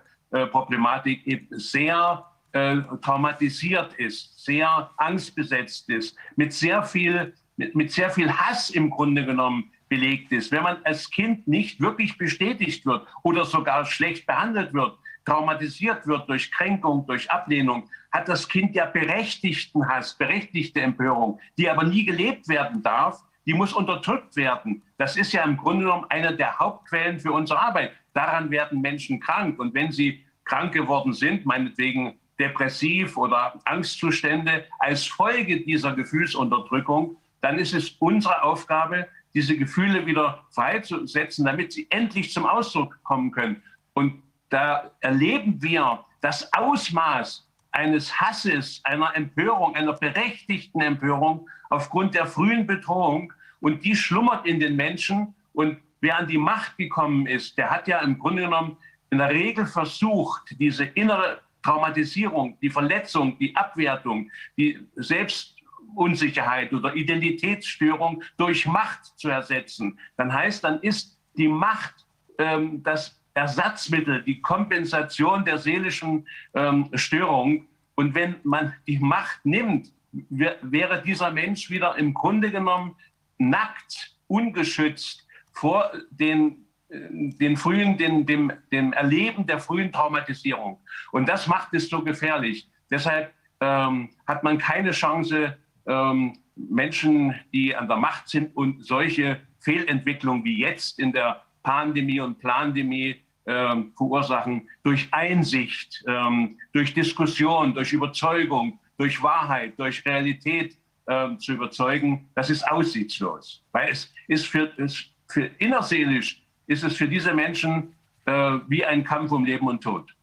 Problematik 0.48 1.26
eben 1.28 1.48
sehr 1.52 2.26
äh, 2.54 2.78
traumatisiert 3.02 3.94
ist, 3.96 4.44
sehr 4.44 4.92
angstbesetzt 4.98 5.90
ist, 5.90 6.18
mit 6.36 6.54
sehr 6.54 6.84
viel, 6.84 7.34
mit, 7.58 7.76
mit 7.76 7.92
sehr 7.92 8.10
viel 8.10 8.32
Hass 8.32 8.70
im 8.70 8.90
Grunde 8.90 9.26
genommen 9.26 9.72
belegt 9.90 10.32
ist. 10.32 10.52
Wenn 10.52 10.64
man 10.64 10.78
als 10.84 11.10
Kind 11.10 11.48
nicht 11.48 11.80
wirklich 11.80 12.18
bestätigt 12.18 12.86
wird 12.86 13.08
oder 13.24 13.46
sogar 13.46 13.86
schlecht 13.86 14.26
behandelt 14.26 14.74
wird, 14.74 14.98
traumatisiert 15.26 16.06
wird 16.08 16.28
durch 16.30 16.52
Kränkung, 16.52 17.06
durch 17.06 17.30
Ablehnung, 17.30 17.90
hat 18.12 18.28
das 18.28 18.48
Kind 18.48 18.76
ja 18.76 18.86
berechtigten 18.86 19.88
Hass, 19.88 20.18
berechtigte 20.18 20.82
Empörung, 20.82 21.40
die 21.58 21.70
aber 21.70 21.84
nie 21.84 22.06
gelebt 22.06 22.48
werden 22.48 22.84
darf, 22.84 23.24
die 23.46 23.54
muss 23.54 23.74
unterdrückt 23.74 24.36
werden. 24.36 24.84
Das 24.98 25.18
ist 25.18 25.34
ja 25.34 25.44
im 25.44 25.58
Grunde 25.58 25.86
genommen 25.86 26.06
eine 26.10 26.36
der 26.36 26.58
Hauptquellen 26.58 27.20
für 27.20 27.32
unsere 27.32 27.60
Arbeit. 27.60 27.92
Daran 28.14 28.52
werden 28.52 28.82
Menschen 28.82 29.20
krank. 29.20 29.60
Und 29.60 29.74
wenn 29.74 29.92
sie 29.92 30.24
krank 30.46 30.74
geworden 30.74 31.14
sind, 31.14 31.46
meinetwegen 31.46 32.20
depressiv 32.40 33.18
oder 33.18 33.60
Angstzustände 33.66 34.66
als 34.80 35.06
Folge 35.06 35.62
dieser 35.62 35.94
Gefühlsunterdrückung, 35.94 37.18
dann 37.42 37.60
ist 37.60 37.74
es 37.74 37.90
unsere 38.00 38.44
Aufgabe, 38.44 39.08
diese 39.34 39.58
Gefühle 39.58 40.06
wieder 40.06 40.46
freizusetzen, 40.52 41.46
damit 41.46 41.74
sie 41.74 41.88
endlich 41.90 42.32
zum 42.32 42.46
Ausdruck 42.46 42.98
kommen 43.04 43.32
können. 43.32 43.62
Und 43.94 44.22
da 44.50 44.92
erleben 45.00 45.62
wir 45.62 46.06
das 46.22 46.52
Ausmaß 46.54 47.48
eines 47.72 48.20
Hasses, 48.20 48.82
einer 48.84 49.16
Empörung, 49.16 49.76
einer 49.76 49.94
berechtigten 49.94 50.82
Empörung 50.82 51.50
aufgrund 51.70 52.14
der 52.14 52.28
frühen 52.28 52.68
Bedrohung. 52.68 53.34
Und 53.60 53.84
die 53.84 53.96
schlummert 53.96 54.46
in 54.46 54.60
den 54.60 54.76
Menschen. 54.76 55.36
Und 55.54 55.78
wer 56.04 56.18
an 56.18 56.28
die 56.28 56.38
Macht 56.38 56.78
gekommen 56.78 57.28
ist, 57.28 57.58
der 57.58 57.72
hat 57.72 57.88
ja 57.88 58.00
im 58.00 58.20
Grunde 58.20 58.44
genommen 58.44 58.76
in 59.10 59.20
der 59.20 59.30
Regel 59.30 59.66
versucht, 59.66 60.54
diese 60.60 60.84
innere 60.84 61.40
Traumatisierung, 61.64 62.58
die 62.62 62.70
Verletzung, 62.70 63.40
die 63.40 63.56
Abwertung, 63.56 64.30
die 64.58 64.86
Selbstunsicherheit 64.98 66.74
oder 66.74 66.94
Identitätsstörung 66.94 68.22
durch 68.36 68.66
Macht 68.66 69.18
zu 69.18 69.30
ersetzen. 69.30 69.98
Dann 70.18 70.34
heißt, 70.34 70.62
dann 70.66 70.82
ist 70.82 71.18
die 71.38 71.48
Macht 71.48 72.06
ähm, 72.38 72.84
das 72.84 73.18
Ersatzmittel, 73.34 74.24
die 74.24 74.42
Kompensation 74.42 75.46
der 75.46 75.58
seelischen 75.58 76.28
ähm, 76.54 76.90
Störung. 76.96 77.66
Und 77.96 78.14
wenn 78.14 78.36
man 78.44 78.74
die 78.88 79.00
Macht 79.00 79.46
nimmt, 79.46 79.90
wäre 80.12 81.02
dieser 81.02 81.32
Mensch 81.32 81.70
wieder 81.70 81.96
im 81.98 82.14
Grunde 82.14 82.52
genommen 82.52 82.94
nackt, 83.38 84.18
ungeschützt 84.28 85.23
vor 85.54 85.92
den, 86.12 86.66
äh, 86.90 86.98
den 87.12 87.58
frühen, 87.58 87.98
den, 87.98 88.26
dem, 88.26 88.52
dem 88.72 88.94
Erleben 88.94 89.46
der 89.48 89.60
frühen 89.60 89.92
Traumatisierung. 89.92 90.80
Und 91.12 91.30
das 91.30 91.48
macht 91.48 91.74
es 91.74 91.90
so 91.90 92.04
gefährlich. 92.04 92.70
Deshalb 92.92 93.34
ähm, 93.62 94.10
hat 94.28 94.44
man 94.44 94.58
keine 94.58 94.92
Chance, 94.92 95.58
ähm, 95.86 96.38
Menschen, 96.56 97.34
die 97.54 97.76
an 97.76 97.88
der 97.88 97.98
Macht 97.98 98.30
sind 98.30 98.56
und 98.56 98.86
solche 98.86 99.40
Fehlentwicklungen 99.60 100.44
wie 100.44 100.60
jetzt 100.60 101.00
in 101.00 101.12
der 101.12 101.42
Pandemie 101.64 102.20
und 102.20 102.40
Plandemie 102.40 103.22
ähm, 103.46 103.92
verursachen, 103.96 104.70
durch 104.84 105.08
Einsicht, 105.12 106.04
ähm, 106.08 106.58
durch 106.74 106.94
Diskussion, 106.94 107.74
durch 107.74 107.94
Überzeugung, 107.94 108.80
durch 108.98 109.22
Wahrheit, 109.22 109.78
durch 109.78 110.06
Realität 110.06 110.78
ähm, 111.08 111.40
zu 111.40 111.54
überzeugen, 111.54 112.30
das 112.36 112.50
ist 112.50 112.64
aussichtslos. 112.70 113.64
Weil 113.72 113.90
es 113.90 114.14
ist 114.28 114.48
für, 114.48 114.72
es 114.78 115.13
für 115.34 115.50
innerseelisch 115.58 116.42
ist 116.68 116.84
es 116.84 116.96
für 116.96 117.08
diese 117.08 117.34
Menschen 117.34 117.94
äh, 118.26 118.32
wie 118.68 118.86
ein 118.86 119.04
Kampf 119.04 119.32
um 119.32 119.44
Leben 119.44 119.68
und 119.68 119.82
Tod. 119.82 120.14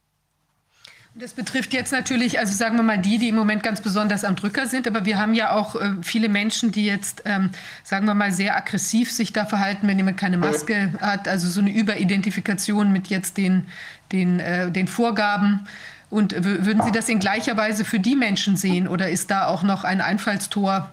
Das 1.17 1.33
betrifft 1.33 1.73
jetzt 1.73 1.91
natürlich, 1.91 2.39
also 2.39 2.55
sagen 2.55 2.77
wir 2.77 2.85
mal, 2.85 2.99
die, 2.99 3.19
die 3.19 3.31
im 3.31 3.35
Moment 3.35 3.65
ganz 3.65 3.81
besonders 3.81 4.25
am 4.25 4.37
Drücker 4.37 4.69
sind. 4.69 4.87
Aber 4.87 5.05
wir 5.05 5.19
haben 5.19 5.35
ja 5.35 5.51
auch 5.51 5.75
äh, 5.75 5.95
viele 6.03 6.29
Menschen, 6.29 6.71
die 6.71 6.87
jetzt, 6.87 7.23
ähm, 7.25 7.51
sagen 7.83 8.07
wir 8.07 8.15
mal, 8.15 8.31
sehr 8.31 8.57
aggressiv 8.57 9.11
sich 9.11 9.33
da 9.33 9.45
verhalten, 9.45 9.89
wenn 9.89 9.99
jemand 9.99 10.19
keine 10.19 10.39
Maske 10.39 10.95
hat. 11.01 11.27
Also 11.27 11.49
so 11.49 11.61
eine 11.61 11.73
Überidentifikation 11.73 12.93
mit 12.93 13.09
jetzt 13.09 13.37
den, 13.37 13.67
den, 14.13 14.39
äh, 14.39 14.71
den 14.71 14.87
Vorgaben. 14.87 15.67
Und 16.11 16.33
würden 16.45 16.83
Sie 16.83 16.91
das 16.91 17.09
in 17.09 17.21
gleicher 17.21 17.57
Weise 17.57 17.85
für 17.85 18.01
die 18.01 18.17
Menschen 18.17 18.57
sehen? 18.57 18.89
Oder 18.89 19.11
ist 19.11 19.31
da 19.31 19.47
auch 19.47 19.63
noch 19.63 19.85
ein 19.85 20.01
Einfallstor 20.01 20.91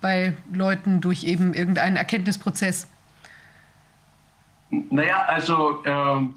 bei 0.00 0.32
Leuten 0.52 1.00
durch 1.00 1.22
eben 1.22 1.54
irgendeinen 1.54 1.94
Erkenntnisprozess? 1.94 2.88
Naja, 4.90 5.24
also. 5.26 5.82
Ähm 5.84 6.34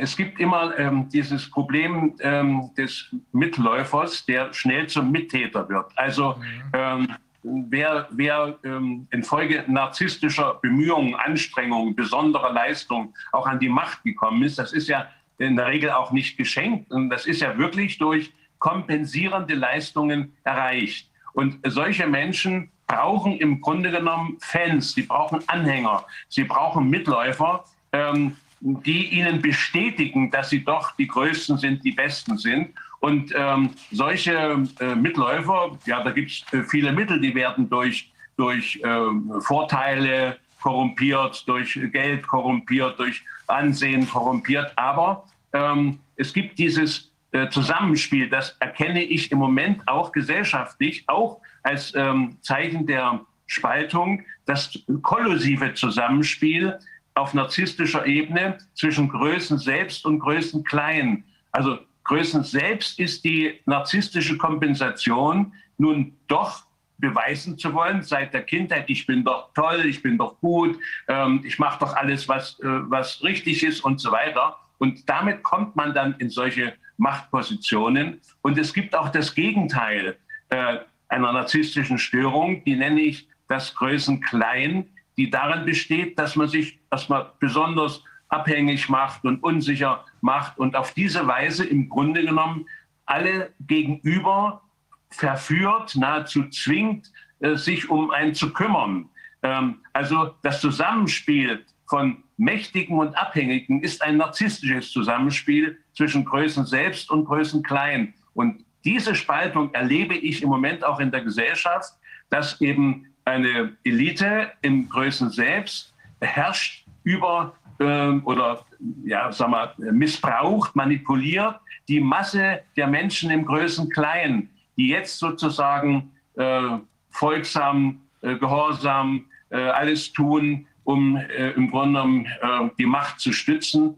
es 0.00 0.16
gibt 0.16 0.40
immer 0.40 0.76
ähm, 0.76 1.08
dieses 1.08 1.48
Problem 1.48 2.14
ähm, 2.20 2.70
des 2.76 3.14
Mitläufers, 3.32 4.26
der 4.26 4.52
schnell 4.52 4.88
zum 4.88 5.12
Mittäter 5.12 5.68
wird. 5.68 5.86
Also 5.94 6.34
mhm. 6.34 6.70
ähm, 6.72 7.08
wer, 7.42 8.08
wer 8.10 8.58
ähm, 8.64 9.06
infolge 9.12 9.64
narzisstischer 9.68 10.58
Bemühungen, 10.62 11.14
Anstrengungen, 11.14 11.94
besonderer 11.94 12.52
Leistungen 12.52 13.14
auch 13.32 13.46
an 13.46 13.60
die 13.60 13.68
Macht 13.68 14.02
gekommen 14.02 14.42
ist, 14.42 14.58
das 14.58 14.72
ist 14.72 14.88
ja 14.88 15.06
in 15.38 15.54
der 15.56 15.66
Regel 15.66 15.90
auch 15.90 16.10
nicht 16.12 16.36
geschenkt. 16.36 16.90
Und 16.90 17.10
das 17.10 17.26
ist 17.26 17.40
ja 17.40 17.56
wirklich 17.56 17.98
durch 17.98 18.32
kompensierende 18.58 19.54
Leistungen 19.54 20.32
erreicht. 20.44 21.08
Und 21.34 21.58
solche 21.66 22.06
Menschen 22.06 22.72
brauchen 22.86 23.38
im 23.38 23.60
Grunde 23.60 23.90
genommen 23.90 24.36
Fans, 24.40 24.92
sie 24.92 25.02
brauchen 25.02 25.40
Anhänger, 25.48 26.04
sie 26.28 26.44
brauchen 26.44 26.88
Mitläufer, 26.88 27.64
ähm, 27.92 28.36
die 28.60 29.08
ihnen 29.08 29.42
bestätigen, 29.42 30.30
dass 30.30 30.50
sie 30.50 30.64
doch 30.64 30.92
die 30.96 31.06
Größten 31.06 31.58
sind, 31.58 31.84
die 31.84 31.92
Besten 31.92 32.38
sind. 32.38 32.74
Und 33.00 33.32
ähm, 33.36 33.70
solche 33.92 34.64
äh, 34.80 34.94
Mitläufer, 34.94 35.78
ja, 35.84 36.02
da 36.02 36.10
gibt 36.10 36.30
es 36.30 36.52
äh, 36.52 36.64
viele 36.64 36.92
Mittel, 36.92 37.20
die 37.20 37.34
werden 37.34 37.68
durch, 37.68 38.10
durch 38.36 38.80
äh, 38.82 39.40
Vorteile 39.40 40.38
korrumpiert, 40.60 41.46
durch 41.46 41.78
Geld 41.92 42.26
korrumpiert, 42.26 42.98
durch 42.98 43.22
Ansehen 43.46 44.08
korrumpiert. 44.08 44.72
Aber 44.76 45.24
ähm, 45.52 46.00
es 46.16 46.32
gibt 46.32 46.58
dieses 46.58 47.12
äh, 47.32 47.48
Zusammenspiel, 47.50 48.28
das 48.28 48.56
erkenne 48.58 49.02
ich 49.02 49.30
im 49.30 49.38
Moment 49.38 49.86
auch 49.86 50.10
gesellschaftlich, 50.10 51.04
auch 51.06 51.40
als 51.66 51.92
ähm, 51.96 52.38
Zeichen 52.42 52.86
der 52.86 53.20
Spaltung, 53.46 54.22
das 54.46 54.78
kollusive 55.02 55.74
Zusammenspiel 55.74 56.78
auf 57.14 57.34
narzisstischer 57.34 58.06
Ebene 58.06 58.58
zwischen 58.74 59.08
Größen 59.08 59.58
selbst 59.58 60.04
und 60.04 60.20
Größen 60.20 60.62
klein. 60.62 61.24
Also 61.50 61.78
Größen 62.04 62.44
selbst 62.44 63.00
ist 63.00 63.24
die 63.24 63.60
narzisstische 63.66 64.36
Kompensation, 64.36 65.52
nun 65.78 66.16
doch 66.28 66.66
beweisen 66.98 67.58
zu 67.58 67.74
wollen 67.74 68.02
seit 68.02 68.32
der 68.32 68.42
Kindheit, 68.42 68.88
ich 68.88 69.04
bin 69.06 69.24
doch 69.24 69.52
toll, 69.54 69.84
ich 69.86 70.02
bin 70.02 70.16
doch 70.16 70.38
gut, 70.40 70.78
ähm, 71.08 71.42
ich 71.44 71.58
mache 71.58 71.80
doch 71.80 71.94
alles, 71.94 72.28
was, 72.28 72.58
äh, 72.60 72.64
was 72.64 73.22
richtig 73.22 73.62
ist 73.62 73.80
und 73.80 74.00
so 74.00 74.12
weiter. 74.12 74.56
Und 74.78 75.08
damit 75.08 75.42
kommt 75.42 75.74
man 75.74 75.92
dann 75.94 76.14
in 76.18 76.30
solche 76.30 76.74
Machtpositionen. 76.96 78.20
Und 78.42 78.56
es 78.56 78.72
gibt 78.72 78.94
auch 78.94 79.08
das 79.10 79.34
Gegenteil 79.34 80.16
äh, 80.48 80.78
einer 81.08 81.32
narzisstischen 81.32 81.98
Störung, 81.98 82.64
die 82.64 82.76
nenne 82.76 83.00
ich 83.00 83.28
das 83.48 83.74
Größen 83.74 84.20
klein 84.20 84.88
die 85.16 85.30
darin 85.30 85.64
besteht, 85.64 86.18
dass 86.18 86.36
man 86.36 86.48
sich 86.48 86.78
erstmal 86.90 87.32
besonders 87.38 88.02
abhängig 88.28 88.88
macht 88.88 89.24
und 89.24 89.42
unsicher 89.42 90.04
macht 90.20 90.58
und 90.58 90.76
auf 90.76 90.92
diese 90.92 91.26
Weise 91.26 91.64
im 91.64 91.88
Grunde 91.88 92.24
genommen 92.24 92.66
alle 93.06 93.52
gegenüber 93.60 94.62
verführt, 95.10 95.94
nahezu 95.94 96.48
zwingt, 96.50 97.12
äh, 97.38 97.54
sich 97.54 97.88
um 97.88 98.10
einen 98.10 98.34
zu 98.34 98.52
kümmern. 98.52 99.08
Ähm, 99.42 99.76
also 99.92 100.34
das 100.42 100.60
Zusammenspiel 100.60 101.64
von 101.88 102.24
Mächtigen 102.36 102.98
und 102.98 103.16
Abhängigen 103.16 103.82
ist 103.82 104.02
ein 104.02 104.16
narzisstisches 104.16 104.90
Zusammenspiel 104.90 105.78
zwischen 105.94 106.24
Größen 106.24 106.66
selbst 106.66 107.10
und 107.10 107.24
Größen 107.24 107.62
klein. 107.62 108.12
Und 108.34 108.65
diese 108.86 109.14
Spaltung 109.14 109.74
erlebe 109.74 110.14
ich 110.14 110.42
im 110.42 110.48
Moment 110.48 110.84
auch 110.84 111.00
in 111.00 111.10
der 111.10 111.22
Gesellschaft, 111.22 111.92
dass 112.30 112.60
eben 112.60 113.06
eine 113.24 113.76
Elite 113.84 114.52
im 114.62 114.88
Größen 114.88 115.30
selbst 115.30 115.92
herrscht 116.20 116.86
über 117.02 117.54
ähm, 117.80 118.22
oder 118.24 118.64
ja, 119.04 119.30
sag 119.32 119.50
mal, 119.50 119.74
missbraucht, 119.76 120.74
manipuliert 120.76 121.60
die 121.88 122.00
Masse 122.00 122.62
der 122.76 122.86
Menschen 122.86 123.30
im 123.30 123.44
Größen 123.44 123.90
Klein, 123.90 124.48
die 124.76 124.88
jetzt 124.88 125.18
sozusagen 125.18 126.12
äh, 126.36 126.78
folgsam, 127.10 128.00
äh, 128.22 128.36
gehorsam 128.36 129.26
äh, 129.50 129.56
alles 129.56 130.12
tun, 130.12 130.66
um 130.84 131.16
äh, 131.16 131.50
im 131.50 131.70
Grunde 131.70 132.00
genommen 132.00 132.26
äh, 132.26 132.70
die 132.78 132.86
Macht 132.86 133.20
zu 133.20 133.32
stützen, 133.32 133.96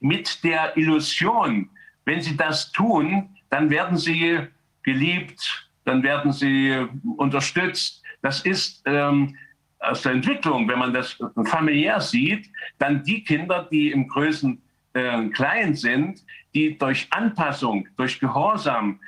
mit 0.00 0.42
der 0.42 0.76
Illusion, 0.76 1.68
wenn 2.04 2.20
sie 2.20 2.36
das 2.36 2.72
tun, 2.72 3.28
dann 3.52 3.68
werden 3.68 3.98
sie 3.98 4.40
geliebt, 4.82 5.68
dann 5.84 6.02
werden 6.02 6.32
sie 6.32 6.86
unterstützt, 7.18 8.02
das 8.22 8.40
ist 8.40 8.82
ähm, 8.86 9.36
aus 9.78 10.00
der 10.02 10.12
Entwicklung, 10.12 10.66
wenn 10.68 10.78
man 10.78 10.94
das 10.94 11.18
familiär 11.44 12.00
sieht, 12.00 12.48
dann 12.78 13.04
die 13.04 13.22
Kinder, 13.22 13.68
die 13.70 13.90
im 13.90 14.08
Größen 14.08 14.62
äh, 14.94 15.28
klein 15.28 15.74
sind, 15.74 16.24
die 16.54 16.78
durch 16.78 17.06
Anpassung, 17.10 17.86
durch 17.98 18.18
Gehorsam 18.18 18.98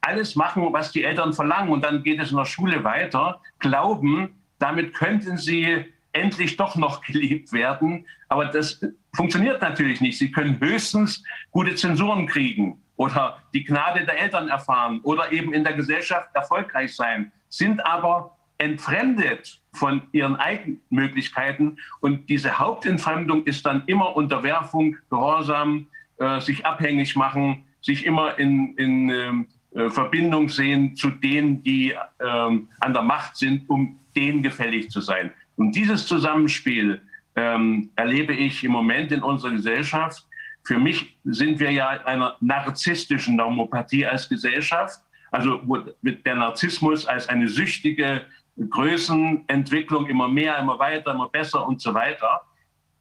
alles 0.00 0.34
machen, 0.34 0.72
was 0.72 0.90
die 0.90 1.04
Eltern 1.04 1.32
verlangen 1.32 1.70
und 1.70 1.84
dann 1.84 2.02
geht 2.02 2.20
es 2.20 2.32
in 2.32 2.36
der 2.36 2.46
Schule 2.46 2.82
weiter, 2.82 3.40
glauben, 3.60 4.30
damit 4.58 4.92
könnten 4.92 5.38
sie 5.38 5.84
endlich 6.12 6.56
doch 6.56 6.74
noch 6.74 7.00
geliebt 7.02 7.52
werden. 7.52 8.06
Aber 8.28 8.46
das 8.46 8.80
funktioniert 9.14 9.62
natürlich 9.62 10.00
nicht. 10.00 10.18
Sie 10.18 10.32
können 10.32 10.58
höchstens 10.60 11.22
gute 11.52 11.76
Zensuren 11.76 12.26
kriegen 12.26 12.80
oder 12.96 13.42
die 13.52 13.64
Gnade 13.64 14.04
der 14.04 14.20
Eltern 14.20 14.48
erfahren 14.48 15.00
oder 15.02 15.32
eben 15.32 15.52
in 15.52 15.64
der 15.64 15.72
Gesellschaft 15.72 16.28
erfolgreich 16.34 16.94
sein, 16.94 17.32
sind 17.48 17.84
aber 17.84 18.36
entfremdet 18.58 19.60
von 19.72 20.02
ihren 20.12 20.36
eigenen 20.36 20.80
Möglichkeiten. 20.90 21.78
Und 22.00 22.28
diese 22.28 22.58
Hauptentfremdung 22.58 23.44
ist 23.44 23.66
dann 23.66 23.82
immer 23.86 24.16
Unterwerfung, 24.16 24.96
Gehorsam, 25.10 25.88
äh, 26.18 26.40
sich 26.40 26.64
abhängig 26.64 27.16
machen, 27.16 27.64
sich 27.80 28.06
immer 28.06 28.38
in, 28.38 28.76
in 28.76 29.10
ähm, 29.10 29.48
äh, 29.74 29.90
Verbindung 29.90 30.48
sehen 30.48 30.94
zu 30.94 31.10
denen, 31.10 31.62
die 31.62 31.94
ähm, 32.20 32.68
an 32.80 32.92
der 32.92 33.02
Macht 33.02 33.36
sind, 33.36 33.68
um 33.68 33.98
denen 34.14 34.42
gefällig 34.42 34.90
zu 34.90 35.00
sein. 35.00 35.32
Und 35.56 35.72
dieses 35.72 36.06
Zusammenspiel 36.06 37.02
ähm, 37.36 37.90
erlebe 37.96 38.32
ich 38.32 38.62
im 38.62 38.72
Moment 38.72 39.10
in 39.10 39.22
unserer 39.22 39.50
Gesellschaft. 39.50 40.24
Für 40.64 40.78
mich 40.78 41.16
sind 41.24 41.58
wir 41.60 41.70
ja 41.70 41.88
einer 41.88 42.36
narzisstischen 42.40 43.36
Normopathie 43.36 44.06
als 44.06 44.28
Gesellschaft, 44.28 45.00
also 45.30 45.60
mit 46.00 46.24
der 46.24 46.36
Narzissmus 46.36 47.06
als 47.06 47.28
eine 47.28 47.48
süchtige 47.48 48.22
Größenentwicklung 48.70 50.06
immer 50.06 50.28
mehr, 50.28 50.58
immer 50.58 50.78
weiter, 50.78 51.12
immer 51.12 51.28
besser 51.28 51.66
und 51.66 51.80
so 51.80 51.92
weiter 51.92 52.42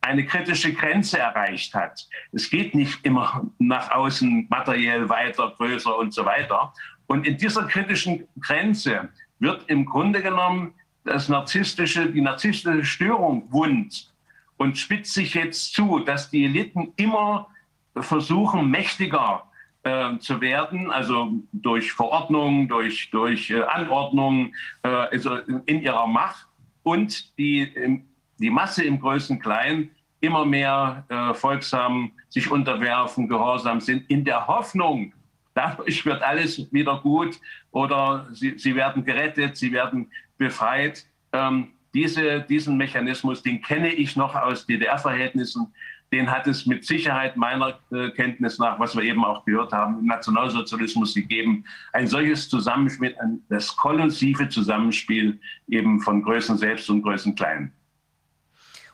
eine 0.03 0.25
kritische 0.25 0.73
Grenze 0.73 1.17
erreicht 1.17 1.73
hat. 1.73 2.07
Es 2.33 2.49
geht 2.49 2.75
nicht 2.75 3.05
immer 3.05 3.49
nach 3.57 3.89
außen 3.91 4.47
materiell 4.49 5.07
weiter, 5.07 5.53
größer 5.57 5.97
und 5.97 6.13
so 6.13 6.25
weiter. 6.25 6.73
Und 7.07 7.25
in 7.25 7.37
dieser 7.37 7.63
kritischen 7.67 8.27
Grenze 8.41 9.09
wird 9.39 9.63
im 9.69 9.85
Grunde 9.85 10.21
genommen 10.21 10.73
das 11.05 11.29
narzisstische, 11.29 12.11
die 12.11 12.21
narzisstische 12.21 12.83
Störung 12.83 13.47
wund 13.51 14.13
und 14.57 14.77
spitzt 14.77 15.13
sich 15.13 15.33
jetzt 15.35 15.73
zu, 15.73 15.99
dass 15.99 16.29
die 16.29 16.45
Eliten 16.45 16.91
immer 16.97 17.47
versuchen, 17.95 18.69
mächtiger 18.69 19.43
äh, 19.83 20.17
zu 20.19 20.41
werden, 20.41 20.91
also 20.91 21.31
durch 21.51 21.91
Verordnung, 21.93 22.67
durch, 22.67 23.09
durch 23.11 23.49
äh, 23.49 23.61
Anordnung, 23.63 24.53
äh, 24.83 24.87
also 24.87 25.37
in 25.65 25.81
ihrer 25.81 26.07
Macht 26.07 26.47
und 26.83 27.37
die 27.37 28.01
die 28.39 28.49
Masse 28.49 28.83
im 28.83 28.99
größten 28.99 29.39
Kleinen 29.39 29.91
immer 30.19 30.45
mehr 30.45 31.05
äh, 31.09 31.33
folgsam 31.33 32.11
sich 32.29 32.49
unterwerfen, 32.49 33.27
gehorsam 33.27 33.79
sind, 33.79 34.09
in 34.09 34.23
der 34.23 34.47
Hoffnung, 34.47 35.13
dadurch 35.53 36.05
wird 36.05 36.21
alles 36.23 36.71
wieder 36.71 36.99
gut 36.99 37.39
oder 37.71 38.27
sie, 38.31 38.57
sie 38.57 38.75
werden 38.75 39.05
gerettet, 39.05 39.55
sie 39.57 39.71
werden 39.71 40.11
befreit. 40.37 41.05
Ähm, 41.31 41.73
diese, 41.93 42.41
diesen 42.41 42.75
Mechanismus, 42.75 43.43
den 43.43 43.61
kenne 43.61 43.93
ich 43.93 44.15
noch 44.15 44.33
aus 44.33 44.65
DDR-Verhältnissen. 44.65 45.73
Den 46.13 46.29
hat 46.29 46.45
es 46.45 46.67
mit 46.67 46.85
Sicherheit 46.85 47.37
meiner 47.37 47.79
äh, 47.91 48.11
Kenntnis 48.11 48.59
nach, 48.59 48.79
was 48.79 48.95
wir 48.95 49.01
eben 49.01 49.25
auch 49.25 49.43
gehört 49.45 49.73
haben, 49.73 49.97
im 49.97 50.05
Nationalsozialismus 50.05 51.15
gegeben. 51.15 51.65
Ein 51.91 52.05
solches 52.05 52.47
Zusammenspiel, 52.49 53.15
das 53.49 53.75
kollusive 53.75 54.47
Zusammenspiel 54.47 55.39
eben 55.67 56.01
von 56.01 56.21
Größen 56.21 56.59
selbst 56.59 56.87
und 56.91 57.01
Größen 57.01 57.33
klein. 57.33 57.71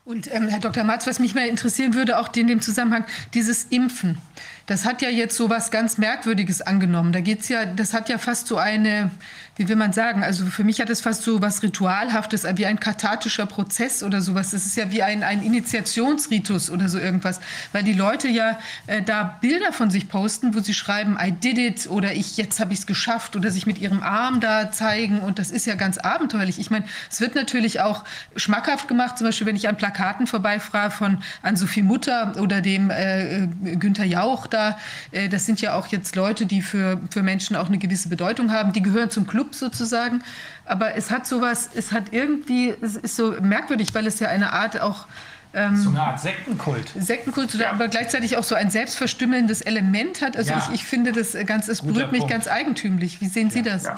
Und 0.04 0.34
ähm, 0.34 0.48
Herr 0.48 0.60
Dr. 0.60 0.82
Matz, 0.82 1.06
was 1.06 1.20
mich 1.20 1.34
mal 1.34 1.46
interessieren 1.46 1.92
würde, 1.92 2.18
auch 2.18 2.34
in 2.34 2.46
dem 2.46 2.62
Zusammenhang, 2.62 3.04
dieses 3.34 3.64
Impfen. 3.64 4.16
Das 4.64 4.86
hat 4.86 5.02
ja 5.02 5.10
jetzt 5.10 5.36
so 5.36 5.50
was 5.50 5.70
ganz 5.70 5.98
Merkwürdiges 5.98 6.62
angenommen. 6.62 7.12
Da 7.12 7.20
geht's 7.20 7.50
ja, 7.50 7.66
das 7.66 7.92
hat 7.92 8.08
ja 8.08 8.16
fast 8.16 8.46
so 8.46 8.56
eine, 8.56 9.10
wie 9.60 9.68
will 9.68 9.76
man 9.76 9.92
sagen, 9.92 10.22
also 10.22 10.46
für 10.46 10.64
mich 10.64 10.80
hat 10.80 10.88
es 10.88 11.02
fast 11.02 11.22
so 11.22 11.42
was 11.42 11.62
Ritualhaftes, 11.62 12.46
wie 12.54 12.64
ein 12.64 12.80
kathartischer 12.80 13.44
Prozess 13.44 14.02
oder 14.02 14.22
sowas. 14.22 14.52
Das 14.52 14.64
ist 14.64 14.74
ja 14.74 14.90
wie 14.90 15.02
ein, 15.02 15.22
ein 15.22 15.42
Initiationsritus 15.42 16.70
oder 16.70 16.88
so 16.88 16.98
irgendwas, 16.98 17.40
weil 17.72 17.82
die 17.82 17.92
Leute 17.92 18.28
ja 18.28 18.58
äh, 18.86 19.02
da 19.02 19.36
Bilder 19.42 19.74
von 19.74 19.90
sich 19.90 20.08
posten, 20.08 20.54
wo 20.54 20.60
sie 20.60 20.72
schreiben, 20.72 21.18
I 21.22 21.30
did 21.30 21.58
it 21.58 21.90
oder 21.90 22.14
ich, 22.14 22.38
jetzt 22.38 22.58
habe 22.58 22.72
ich 22.72 22.78
es 22.78 22.86
geschafft 22.86 23.36
oder 23.36 23.50
sich 23.50 23.66
mit 23.66 23.78
ihrem 23.78 24.02
Arm 24.02 24.40
da 24.40 24.72
zeigen. 24.72 25.20
Und 25.20 25.38
das 25.38 25.50
ist 25.50 25.66
ja 25.66 25.74
ganz 25.74 25.98
abenteuerlich. 25.98 26.58
Ich 26.58 26.70
meine, 26.70 26.86
es 27.10 27.20
wird 27.20 27.34
natürlich 27.34 27.82
auch 27.82 28.04
schmackhaft 28.36 28.88
gemacht, 28.88 29.18
zum 29.18 29.26
Beispiel, 29.26 29.46
wenn 29.46 29.56
ich 29.56 29.68
an 29.68 29.76
Plakaten 29.76 30.26
vorbeifahre 30.26 30.90
von 30.90 31.18
Ann-Sophie 31.42 31.82
Mutter 31.82 32.32
oder 32.40 32.62
dem 32.62 32.88
äh, 32.88 33.46
Günther 33.76 34.06
Jauch 34.06 34.46
da, 34.46 34.78
äh, 35.12 35.28
das 35.28 35.44
sind 35.44 35.60
ja 35.60 35.74
auch 35.74 35.88
jetzt 35.88 36.16
Leute, 36.16 36.46
die 36.46 36.62
für, 36.62 36.98
für 37.10 37.22
Menschen 37.22 37.56
auch 37.56 37.66
eine 37.66 37.76
gewisse 37.76 38.08
Bedeutung 38.08 38.52
haben, 38.52 38.72
die 38.72 38.80
gehören 38.80 39.10
zum 39.10 39.26
Club 39.26 39.49
sozusagen. 39.54 40.22
Aber 40.64 40.94
es 40.94 41.10
hat 41.10 41.26
sowas, 41.26 41.70
es 41.74 41.92
hat 41.92 42.12
irgendwie, 42.12 42.74
es 42.80 42.96
ist 42.96 43.16
so 43.16 43.32
merkwürdig, 43.40 43.94
weil 43.94 44.06
es 44.06 44.20
ja 44.20 44.28
eine 44.28 44.52
Art 44.52 44.80
auch 44.80 45.06
ähm, 45.52 45.76
so 45.76 45.90
eine 45.90 46.00
Art 46.00 46.20
Sektenkult. 46.20 46.92
Sektenkult, 46.96 47.54
ja. 47.54 47.72
aber 47.72 47.88
gleichzeitig 47.88 48.36
auch 48.36 48.44
so 48.44 48.54
ein 48.54 48.70
selbstverstümmelndes 48.70 49.62
Element 49.62 50.22
hat. 50.22 50.36
Also 50.36 50.52
ja. 50.52 50.58
ich, 50.68 50.74
ich, 50.74 50.84
finde 50.84 51.12
das 51.12 51.36
ganz, 51.46 51.68
es 51.68 51.82
berührt 51.82 52.12
mich 52.12 52.20
Punkt. 52.20 52.32
ganz 52.32 52.46
eigentümlich. 52.46 53.20
Wie 53.20 53.26
sehen 53.26 53.48
ja. 53.48 53.52
Sie 53.52 53.62
das? 53.62 53.84
Ja. 53.84 53.96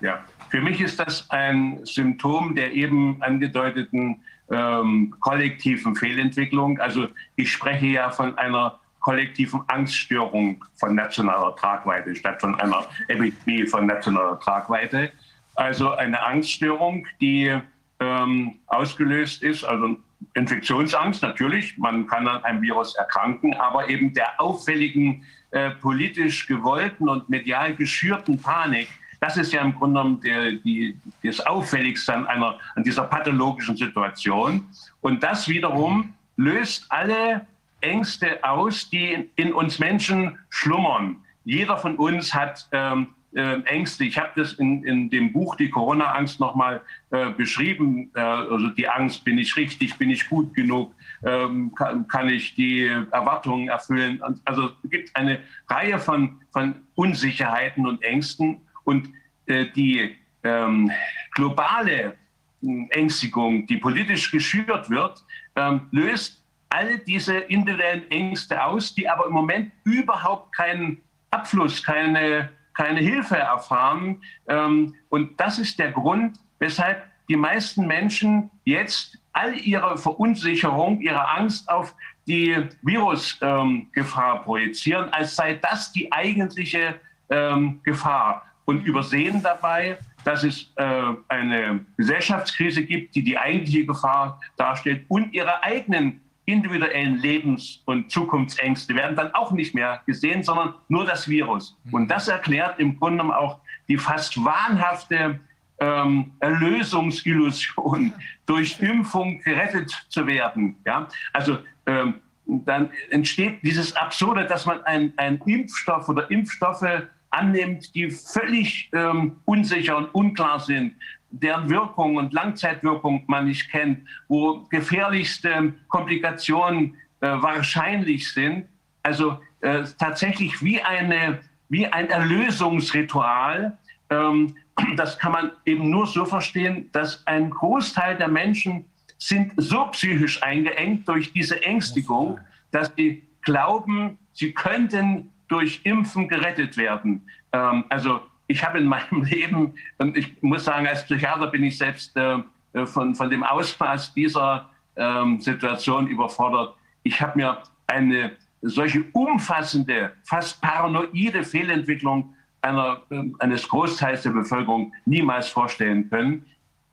ja. 0.00 0.24
für 0.48 0.60
mich 0.60 0.80
ist 0.80 0.98
das 0.98 1.30
ein 1.30 1.78
Symptom 1.84 2.56
der 2.56 2.72
eben 2.72 3.22
angedeuteten 3.22 4.22
ähm, 4.50 5.14
kollektiven 5.20 5.94
Fehlentwicklung. 5.94 6.80
Also 6.80 7.08
ich 7.36 7.52
spreche 7.52 7.86
ja 7.86 8.10
von 8.10 8.36
einer 8.36 8.80
kollektiven 9.02 9.60
Angststörung 9.68 10.64
von 10.76 10.94
nationaler 10.94 11.54
Tragweite 11.56 12.16
statt 12.16 12.40
von 12.40 12.58
einer 12.58 12.86
Epidemie 13.08 13.66
von 13.66 13.86
nationaler 13.86 14.40
Tragweite. 14.40 15.12
Also 15.54 15.90
eine 15.92 16.24
Angststörung, 16.24 17.06
die 17.20 17.54
ähm, 18.00 18.54
ausgelöst 18.66 19.42
ist, 19.42 19.64
also 19.64 19.96
Infektionsangst 20.34 21.22
natürlich, 21.22 21.76
man 21.76 22.06
kann 22.06 22.26
an 22.26 22.42
einem 22.44 22.62
Virus 22.62 22.94
erkranken, 22.94 23.54
aber 23.54 23.88
eben 23.88 24.14
der 24.14 24.40
auffälligen, 24.40 25.24
äh, 25.50 25.70
politisch 25.70 26.46
gewollten 26.46 27.08
und 27.08 27.28
medial 27.28 27.74
geschürten 27.74 28.40
Panik, 28.40 28.88
das 29.20 29.36
ist 29.36 29.52
ja 29.52 29.60
im 29.60 29.74
Grunde 29.74 30.00
genommen 30.00 30.20
der, 30.20 30.52
die, 30.52 30.96
das 31.22 31.40
Auffälligste 31.46 32.12
an, 32.12 32.26
einer, 32.26 32.58
an 32.74 32.82
dieser 32.82 33.04
pathologischen 33.04 33.76
Situation. 33.76 34.66
Und 35.00 35.22
das 35.22 35.46
wiederum 35.46 36.14
löst 36.36 36.86
alle 36.88 37.46
Ängste 37.82 38.42
aus, 38.42 38.88
die 38.90 39.30
in 39.36 39.52
uns 39.52 39.78
Menschen 39.78 40.38
schlummern. 40.50 41.16
Jeder 41.44 41.76
von 41.76 41.96
uns 41.96 42.34
hat 42.34 42.68
ähm, 42.72 43.08
äh, 43.34 43.60
Ängste. 43.62 44.04
Ich 44.04 44.18
habe 44.18 44.30
das 44.36 44.54
in, 44.54 44.84
in 44.84 45.10
dem 45.10 45.32
Buch 45.32 45.56
Die 45.56 45.70
Corona-Angst 45.70 46.38
nochmal 46.38 46.82
äh, 47.10 47.30
beschrieben. 47.30 48.10
Äh, 48.14 48.20
also 48.20 48.68
die 48.68 48.88
Angst, 48.88 49.24
bin 49.24 49.38
ich 49.38 49.56
richtig, 49.56 49.96
bin 49.96 50.10
ich 50.10 50.28
gut 50.28 50.54
genug, 50.54 50.94
ähm, 51.24 51.74
kann, 51.74 52.06
kann, 52.08 52.28
ich 52.28 52.54
die 52.54 52.86
Erwartungen 52.86 53.68
erfüllen. 53.68 54.22
Also 54.44 54.70
es 54.82 54.90
gibt 54.90 55.16
eine 55.16 55.40
Reihe 55.68 55.98
von, 55.98 56.40
von 56.52 56.74
Unsicherheiten 56.94 57.86
und 57.86 58.02
Ängsten. 58.02 58.60
Und 58.84 59.08
äh, 59.46 59.66
die 59.74 60.16
ähm, 60.42 60.90
globale 61.32 62.14
äh, 62.62 62.86
Ängstigung, 62.90 63.66
die 63.66 63.78
politisch 63.78 64.30
geschürt 64.30 64.90
wird, 64.90 65.24
ähm, 65.56 65.88
löst 65.90 66.41
all 66.72 66.98
diese 66.98 67.36
individuellen 67.36 68.10
Ängste 68.10 68.64
aus, 68.64 68.94
die 68.94 69.08
aber 69.08 69.26
im 69.26 69.32
Moment 69.32 69.72
überhaupt 69.84 70.54
keinen 70.54 71.02
Abfluss, 71.30 71.82
keine, 71.82 72.50
keine 72.74 73.00
Hilfe 73.00 73.36
erfahren. 73.36 74.22
Ähm, 74.48 74.94
und 75.10 75.38
das 75.38 75.58
ist 75.58 75.78
der 75.78 75.92
Grund, 75.92 76.38
weshalb 76.58 77.04
die 77.28 77.36
meisten 77.36 77.86
Menschen 77.86 78.50
jetzt 78.64 79.18
all 79.34 79.54
ihre 79.54 79.98
Verunsicherung, 79.98 81.00
ihre 81.00 81.28
Angst 81.28 81.68
auf 81.68 81.94
die 82.26 82.56
Virusgefahr 82.82 84.36
ähm, 84.36 84.44
projizieren, 84.44 85.12
als 85.12 85.36
sei 85.36 85.54
das 85.54 85.92
die 85.92 86.10
eigentliche 86.10 87.00
ähm, 87.28 87.80
Gefahr 87.82 88.46
und 88.64 88.84
übersehen 88.84 89.42
dabei, 89.42 89.98
dass 90.24 90.44
es 90.44 90.72
äh, 90.76 91.02
eine 91.28 91.84
Gesellschaftskrise 91.96 92.84
gibt, 92.84 93.14
die 93.14 93.24
die 93.24 93.36
eigentliche 93.36 93.84
Gefahr 93.84 94.40
darstellt 94.56 95.04
und 95.08 95.34
ihre 95.34 95.62
eigenen 95.62 96.21
individuellen 96.44 97.18
Lebens- 97.18 97.82
und 97.84 98.10
Zukunftsängste 98.10 98.94
werden 98.94 99.16
dann 99.16 99.32
auch 99.34 99.52
nicht 99.52 99.74
mehr 99.74 100.02
gesehen, 100.06 100.42
sondern 100.42 100.74
nur 100.88 101.04
das 101.04 101.28
Virus. 101.28 101.76
Mhm. 101.84 101.94
Und 101.94 102.08
das 102.08 102.28
erklärt 102.28 102.78
im 102.78 102.98
Grunde 102.98 103.24
auch 103.36 103.60
die 103.88 103.96
fast 103.96 104.42
wahnhafte 104.44 105.40
ähm, 105.78 106.32
Erlösungsillusion, 106.40 108.12
durch 108.46 108.80
Impfung 108.80 109.40
gerettet 109.40 110.06
zu 110.08 110.26
werden. 110.26 110.76
Ja? 110.84 111.08
Also 111.32 111.58
ähm, 111.86 112.14
dann 112.46 112.90
entsteht 113.10 113.62
dieses 113.62 113.94
Absurde, 113.94 114.46
dass 114.46 114.66
man 114.66 114.82
einen 114.84 115.40
Impfstoff 115.46 116.08
oder 116.08 116.30
Impfstoffe 116.30 117.06
annimmt, 117.30 117.94
die 117.94 118.10
völlig 118.10 118.90
ähm, 118.92 119.36
unsicher 119.44 119.96
und 119.96 120.14
unklar 120.14 120.60
sind, 120.60 120.94
deren 121.32 121.70
Wirkung 121.70 122.16
und 122.16 122.32
Langzeitwirkung 122.32 123.24
man 123.26 123.46
nicht 123.46 123.70
kennt, 123.70 124.06
wo 124.28 124.66
gefährlichste 124.70 125.74
Komplikationen 125.88 126.94
äh, 127.20 127.28
wahrscheinlich 127.40 128.32
sind. 128.32 128.66
Also 129.02 129.40
äh, 129.60 129.84
tatsächlich 129.98 130.62
wie, 130.62 130.80
eine, 130.80 131.40
wie 131.68 131.86
ein 131.86 132.10
Erlösungsritual. 132.10 133.78
Ähm, 134.10 134.56
das 134.96 135.18
kann 135.18 135.32
man 135.32 135.52
eben 135.64 135.90
nur 135.90 136.06
so 136.06 136.24
verstehen, 136.24 136.90
dass 136.92 137.26
ein 137.26 137.50
Großteil 137.50 138.16
der 138.16 138.28
Menschen 138.28 138.84
sind 139.18 139.52
so 139.56 139.86
psychisch 139.86 140.42
eingeengt 140.42 141.08
durch 141.08 141.32
diese 141.32 141.62
Ängstigung, 141.62 142.40
dass 142.72 142.92
sie 142.96 143.22
glauben, 143.42 144.18
sie 144.32 144.52
könnten 144.52 145.30
durch 145.48 145.80
Impfen 145.84 146.28
gerettet 146.28 146.76
werden. 146.76 147.28
Ähm, 147.52 147.84
also 147.88 148.20
ich 148.52 148.62
habe 148.64 148.78
in 148.78 148.86
meinem 148.86 149.22
Leben, 149.24 149.74
und 149.98 150.16
ich 150.16 150.40
muss 150.42 150.64
sagen, 150.64 150.86
als 150.86 151.04
Psychiater 151.04 151.48
bin 151.48 151.64
ich 151.64 151.78
selbst 151.78 152.16
äh, 152.16 152.38
äh, 152.74 152.86
von, 152.86 153.14
von 153.14 153.30
dem 153.30 153.42
Ausmaß 153.42 154.14
dieser 154.14 154.70
ähm, 154.96 155.40
Situation 155.40 156.06
überfordert. 156.06 156.74
Ich 157.02 157.20
habe 157.20 157.38
mir 157.38 157.62
eine 157.86 158.32
solche 158.60 159.02
umfassende, 159.12 160.12
fast 160.24 160.60
paranoide 160.60 161.42
Fehlentwicklung 161.42 162.34
einer, 162.60 163.02
eines 163.40 163.68
Großteils 163.68 164.22
der 164.22 164.30
Bevölkerung 164.30 164.92
niemals 165.04 165.48
vorstellen 165.48 166.08
können. 166.08 166.46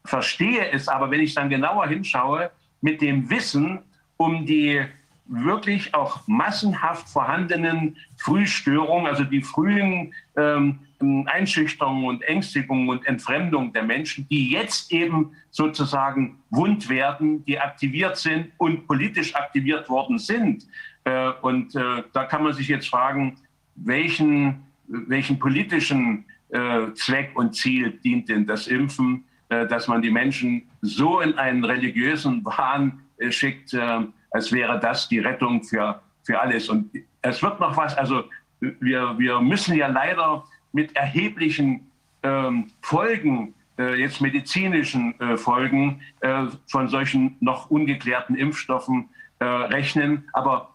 Verstehe 0.03 0.71
es 0.71 0.87
aber, 0.87 1.11
wenn 1.11 1.19
ich 1.19 1.35
dann 1.35 1.49
genauer 1.49 1.87
hinschaue, 1.87 2.49
mit 2.81 3.01
dem 3.01 3.29
Wissen 3.29 3.79
um 4.17 4.45
die 4.47 4.81
wirklich 5.27 5.93
auch 5.93 6.27
massenhaft 6.27 7.07
vorhandenen 7.07 7.97
Frühstörungen, 8.17 9.05
also 9.05 9.23
die 9.23 9.43
frühen 9.43 10.11
ähm, 10.35 10.79
Einschüchterungen 11.01 12.05
und 12.05 12.21
Ängstigungen 12.23 12.89
und 12.89 13.05
Entfremdung 13.05 13.71
der 13.71 13.83
Menschen, 13.83 14.27
die 14.29 14.49
jetzt 14.49 14.91
eben 14.91 15.31
sozusagen 15.49 16.39
wund 16.49 16.89
werden, 16.89 17.45
die 17.45 17.59
aktiviert 17.59 18.17
sind 18.17 18.51
und 18.57 18.85
politisch 18.87 19.35
aktiviert 19.35 19.89
worden 19.89 20.19
sind. 20.19 20.67
Äh, 21.05 21.31
und 21.41 21.75
äh, 21.75 22.03
da 22.13 22.25
kann 22.25 22.43
man 22.43 22.53
sich 22.53 22.67
jetzt 22.67 22.89
fragen, 22.89 23.37
welchen, 23.75 24.63
welchen 24.87 25.39
politischen 25.39 26.25
äh, 26.49 26.91
Zweck 26.93 27.31
und 27.35 27.55
Ziel 27.55 27.91
dient 28.03 28.29
denn 28.29 28.45
das 28.45 28.67
Impfen, 28.67 29.25
dass 29.49 29.87
man 29.87 30.03
die 30.03 30.11
Menschen 30.11 30.69
so 30.83 31.21
in 31.21 31.35
einen 31.39 31.65
religiösen 31.65 32.45
Wahn 32.45 32.99
schickt, 33.31 33.75
als 34.29 34.51
wäre 34.51 34.79
das 34.79 35.09
die 35.09 35.17
Rettung 35.17 35.63
für, 35.63 36.03
für 36.21 36.39
alles. 36.39 36.69
Und 36.69 36.91
es 37.23 37.41
wird 37.41 37.59
noch 37.59 37.75
was, 37.75 37.97
also 37.97 38.25
wir, 38.59 39.17
wir 39.17 39.41
müssen 39.41 39.75
ja 39.75 39.87
leider 39.87 40.43
mit 40.71 40.95
erheblichen 40.95 41.89
ähm, 42.23 42.71
Folgen, 42.81 43.53
äh, 43.77 43.95
jetzt 43.95 44.21
medizinischen 44.21 45.19
äh, 45.19 45.37
Folgen 45.37 46.01
äh, 46.21 46.45
von 46.67 46.89
solchen 46.89 47.37
noch 47.39 47.69
ungeklärten 47.69 48.35
Impfstoffen 48.35 49.09
äh, 49.39 49.45
rechnen. 49.45 50.27
Aber 50.33 50.69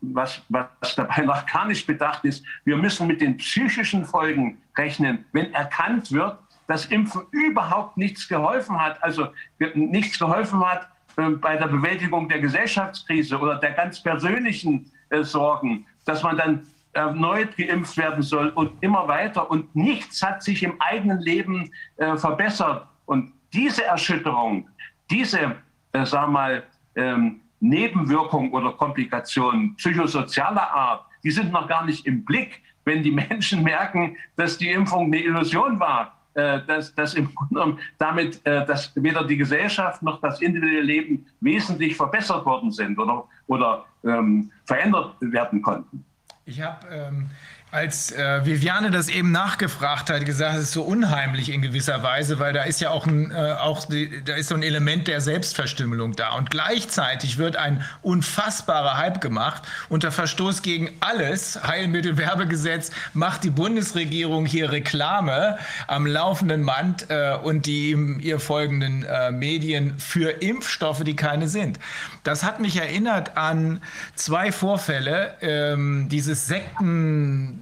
was, 0.00 0.42
was 0.48 0.94
dabei 0.94 1.22
noch 1.22 1.46
gar 1.46 1.66
nicht 1.66 1.86
bedacht 1.86 2.24
ist, 2.24 2.44
wir 2.64 2.76
müssen 2.76 3.06
mit 3.06 3.20
den 3.20 3.36
psychischen 3.38 4.04
Folgen 4.04 4.58
rechnen, 4.76 5.24
wenn 5.32 5.52
erkannt 5.54 6.12
wird, 6.12 6.38
dass 6.66 6.86
Impfen 6.86 7.22
überhaupt 7.32 7.96
nichts 7.96 8.28
geholfen 8.28 8.80
hat, 8.80 9.02
also 9.02 9.28
nichts 9.74 10.18
geholfen 10.18 10.64
hat, 10.64 10.88
äh, 11.16 11.30
bei 11.30 11.56
der 11.56 11.66
Bewältigung 11.66 12.28
der 12.28 12.40
Gesellschaftskrise 12.40 13.38
oder 13.38 13.56
der 13.56 13.72
ganz 13.72 14.02
persönlichen 14.02 14.90
äh, 15.08 15.22
Sorgen, 15.22 15.86
dass 16.04 16.22
man 16.22 16.36
dann 16.36 16.66
erneut 16.92 17.56
geimpft 17.56 17.96
werden 17.96 18.22
soll 18.22 18.48
und 18.50 18.72
immer 18.82 19.06
weiter. 19.08 19.50
Und 19.50 19.74
nichts 19.74 20.22
hat 20.22 20.42
sich 20.42 20.62
im 20.62 20.80
eigenen 20.80 21.20
Leben 21.20 21.70
äh, 21.96 22.16
verbessert. 22.16 22.86
Und 23.06 23.32
diese 23.52 23.84
Erschütterung, 23.84 24.68
diese, 25.10 25.56
äh, 25.92 26.04
sag 26.04 26.28
mal, 26.30 26.64
ähm, 26.96 27.40
Nebenwirkungen 27.60 28.52
oder 28.52 28.72
Komplikationen 28.72 29.76
psychosozialer 29.76 30.70
Art, 30.72 31.04
die 31.22 31.30
sind 31.30 31.52
noch 31.52 31.68
gar 31.68 31.84
nicht 31.84 32.06
im 32.06 32.24
Blick, 32.24 32.62
wenn 32.84 33.02
die 33.02 33.10
Menschen 33.10 33.62
merken, 33.64 34.16
dass 34.36 34.58
die 34.58 34.70
Impfung 34.70 35.06
eine 35.06 35.22
Illusion 35.22 35.78
war 35.78 36.16
äh, 36.34 36.60
dass, 36.64 36.94
dass 36.94 37.14
im 37.14 37.34
Grunde 37.34 37.76
damit 37.98 38.40
äh, 38.46 38.64
dass 38.64 38.92
weder 38.94 39.24
die 39.24 39.36
Gesellschaft 39.36 40.00
noch 40.00 40.20
das 40.20 40.40
individuelle 40.40 40.82
Leben 40.82 41.26
wesentlich 41.40 41.96
verbessert 41.96 42.46
worden 42.46 42.70
sind 42.70 42.96
oder, 43.00 43.26
oder 43.48 43.84
ähm, 44.04 44.52
verändert 44.64 45.16
werden 45.20 45.60
konnten. 45.60 46.04
Ich 46.50 46.60
habe 46.60 46.88
ähm, 46.88 47.30
als 47.72 48.10
äh, 48.10 48.44
Viviane 48.44 48.90
das 48.90 49.08
eben 49.08 49.30
nachgefragt 49.30 50.10
hat, 50.10 50.24
gesagt, 50.24 50.56
es 50.56 50.64
ist 50.64 50.72
so 50.72 50.82
unheimlich 50.82 51.50
in 51.50 51.62
gewisser 51.62 52.02
Weise, 52.02 52.40
weil 52.40 52.52
da 52.52 52.64
ist 52.64 52.80
ja 52.80 52.90
auch 52.90 53.06
ein, 53.06 53.30
äh, 53.30 53.52
auch 53.60 53.86
die, 53.86 54.24
da 54.24 54.34
ist 54.34 54.48
so 54.48 54.56
ein 54.56 54.64
Element 54.64 55.06
der 55.06 55.20
Selbstverstümmelung 55.20 56.16
da. 56.16 56.32
Und 56.32 56.50
gleichzeitig 56.50 57.38
wird 57.38 57.56
ein 57.56 57.84
unfassbarer 58.02 58.96
Hype 58.96 59.20
gemacht. 59.20 59.62
Unter 59.88 60.10
Verstoß 60.10 60.62
gegen 60.62 60.90
alles, 60.98 61.60
Heilmittelwerbegesetz, 61.64 62.90
macht 63.12 63.44
die 63.44 63.50
Bundesregierung 63.50 64.46
hier 64.46 64.72
Reklame 64.72 65.58
am 65.86 66.06
laufenden 66.06 66.66
Band 66.66 67.06
äh, 67.08 67.36
und 67.36 67.66
die 67.66 67.92
ihr 68.20 68.40
folgenden 68.40 69.04
äh, 69.04 69.30
Medien 69.30 69.96
für 69.98 70.42
Impfstoffe, 70.42 71.04
die 71.04 71.14
keine 71.14 71.48
sind. 71.48 71.78
Das 72.24 72.42
hat 72.42 72.58
mich 72.58 72.76
erinnert 72.76 73.36
an 73.36 73.80
zwei 74.16 74.50
Vorfälle, 74.50 75.36
ähm, 75.40 76.08
dieses 76.10 76.48
Sektenkult 76.48 77.59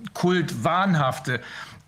Wahnhafte. 0.63 1.41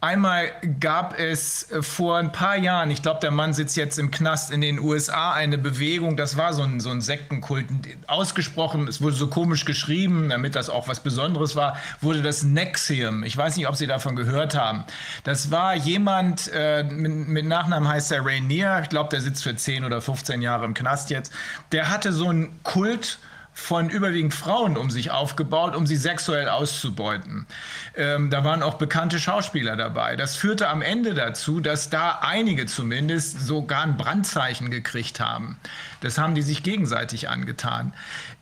Einmal 0.03 0.53
gab 0.81 1.19
es 1.19 1.71
äh, 1.71 1.83
vor 1.83 2.17
ein 2.17 2.33
paar 2.33 2.57
Jahren, 2.57 2.91
ich 2.91 3.03
glaube, 3.03 3.21
der 3.21 3.31
Mann 3.31 3.53
sitzt 3.53 3.77
jetzt 3.77 3.99
im 3.99 4.11
Knast 4.11 4.51
in 4.51 4.63
den 4.63 4.79
USA, 4.79 5.33
eine 5.33 5.59
Bewegung, 5.59 6.17
das 6.17 6.39
war 6.39 6.55
so 6.55 6.63
ein, 6.63 6.81
so 6.81 6.89
ein 6.89 7.03
Sektenkult, 7.03 7.67
ausgesprochen, 8.07 8.89
es 8.89 9.03
wurde 9.03 9.17
so 9.17 9.29
komisch 9.29 9.67
geschrieben, 9.67 10.31
damit 10.31 10.57
das 10.57 10.71
auch 10.71 10.89
was 10.89 11.01
Besonderes 11.01 11.55
war, 11.55 11.77
wurde 12.01 12.23
das 12.23 12.43
Nexium. 12.43 13.25
Ich 13.25 13.37
weiß 13.37 13.59
nicht, 13.59 13.69
ob 13.69 13.77
Sie 13.77 13.87
davon 13.87 14.17
gehört 14.17 14.57
haben. 14.57 14.85
Das 15.25 15.51
war 15.51 15.75
jemand, 15.75 16.51
äh, 16.55 16.83
mit, 16.83 17.29
mit, 17.29 17.45
Nachnamen 17.45 17.87
heißt 17.87 18.11
er 18.11 18.25
Rainier, 18.25 18.81
ich 18.83 18.89
glaube, 18.89 19.11
der 19.11 19.21
sitzt 19.21 19.43
für 19.43 19.55
10 19.55 19.85
oder 19.85 20.01
15 20.01 20.41
Jahre 20.41 20.65
im 20.65 20.73
Knast 20.73 21.11
jetzt. 21.11 21.31
Der 21.73 21.91
hatte 21.91 22.15
so 22.15 22.29
einen 22.29 22.63
Kult 22.63 23.19
von 23.53 23.91
überwiegend 23.91 24.33
Frauen 24.33 24.77
um 24.77 24.91
sich 24.91 25.11
aufgebaut, 25.11 25.77
um 25.77 25.87
sie 25.87 25.97
sexuell 25.97 26.49
auszubeuten. 26.49 27.47
Ähm, 27.97 28.31
da 28.31 28.45
waren 28.45 28.63
auch 28.63 28.75
bekannte 28.75 29.19
Schauspieler 29.19 29.77
dabei. 29.77 30.17
Das 30.17 30.37
führte 30.37 30.69
am 30.69 30.83
Ende 30.83 31.15
dazu, 31.15 31.61
dass 31.61 31.91
da 31.91 32.21
einige 32.23 32.67
zumindest 32.67 33.41
sogar 33.41 33.83
ein 33.83 33.97
Brandzeichen 33.97 34.71
gekriegt 34.71 35.21
haben. 35.21 35.59
Das 36.01 36.17
haben 36.17 36.35
die 36.35 36.43
sich 36.43 36.63
gegenseitig 36.63 37.29
angetan. 37.29 37.93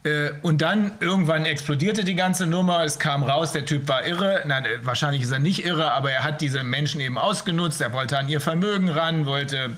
Äh, 0.04 0.30
und 0.42 0.62
dann 0.62 0.92
irgendwann 1.00 1.44
explodierte 1.44 2.04
die 2.04 2.14
ganze 2.14 2.46
Nummer. 2.46 2.84
Es 2.84 2.98
kam 2.98 3.22
raus, 3.22 3.52
der 3.52 3.64
Typ 3.64 3.88
war 3.88 4.06
irre. 4.06 4.42
Nein, 4.46 4.64
wahrscheinlich 4.82 5.22
ist 5.22 5.32
er 5.32 5.40
nicht 5.40 5.64
irre, 5.64 5.92
aber 5.92 6.12
er 6.12 6.22
hat 6.22 6.40
diese 6.40 6.62
Menschen 6.62 7.00
eben 7.00 7.18
ausgenutzt. 7.18 7.80
Er 7.80 7.92
wollte 7.92 8.18
an 8.18 8.28
ihr 8.28 8.40
Vermögen 8.40 8.88
ran, 8.88 9.26
wollte 9.26 9.76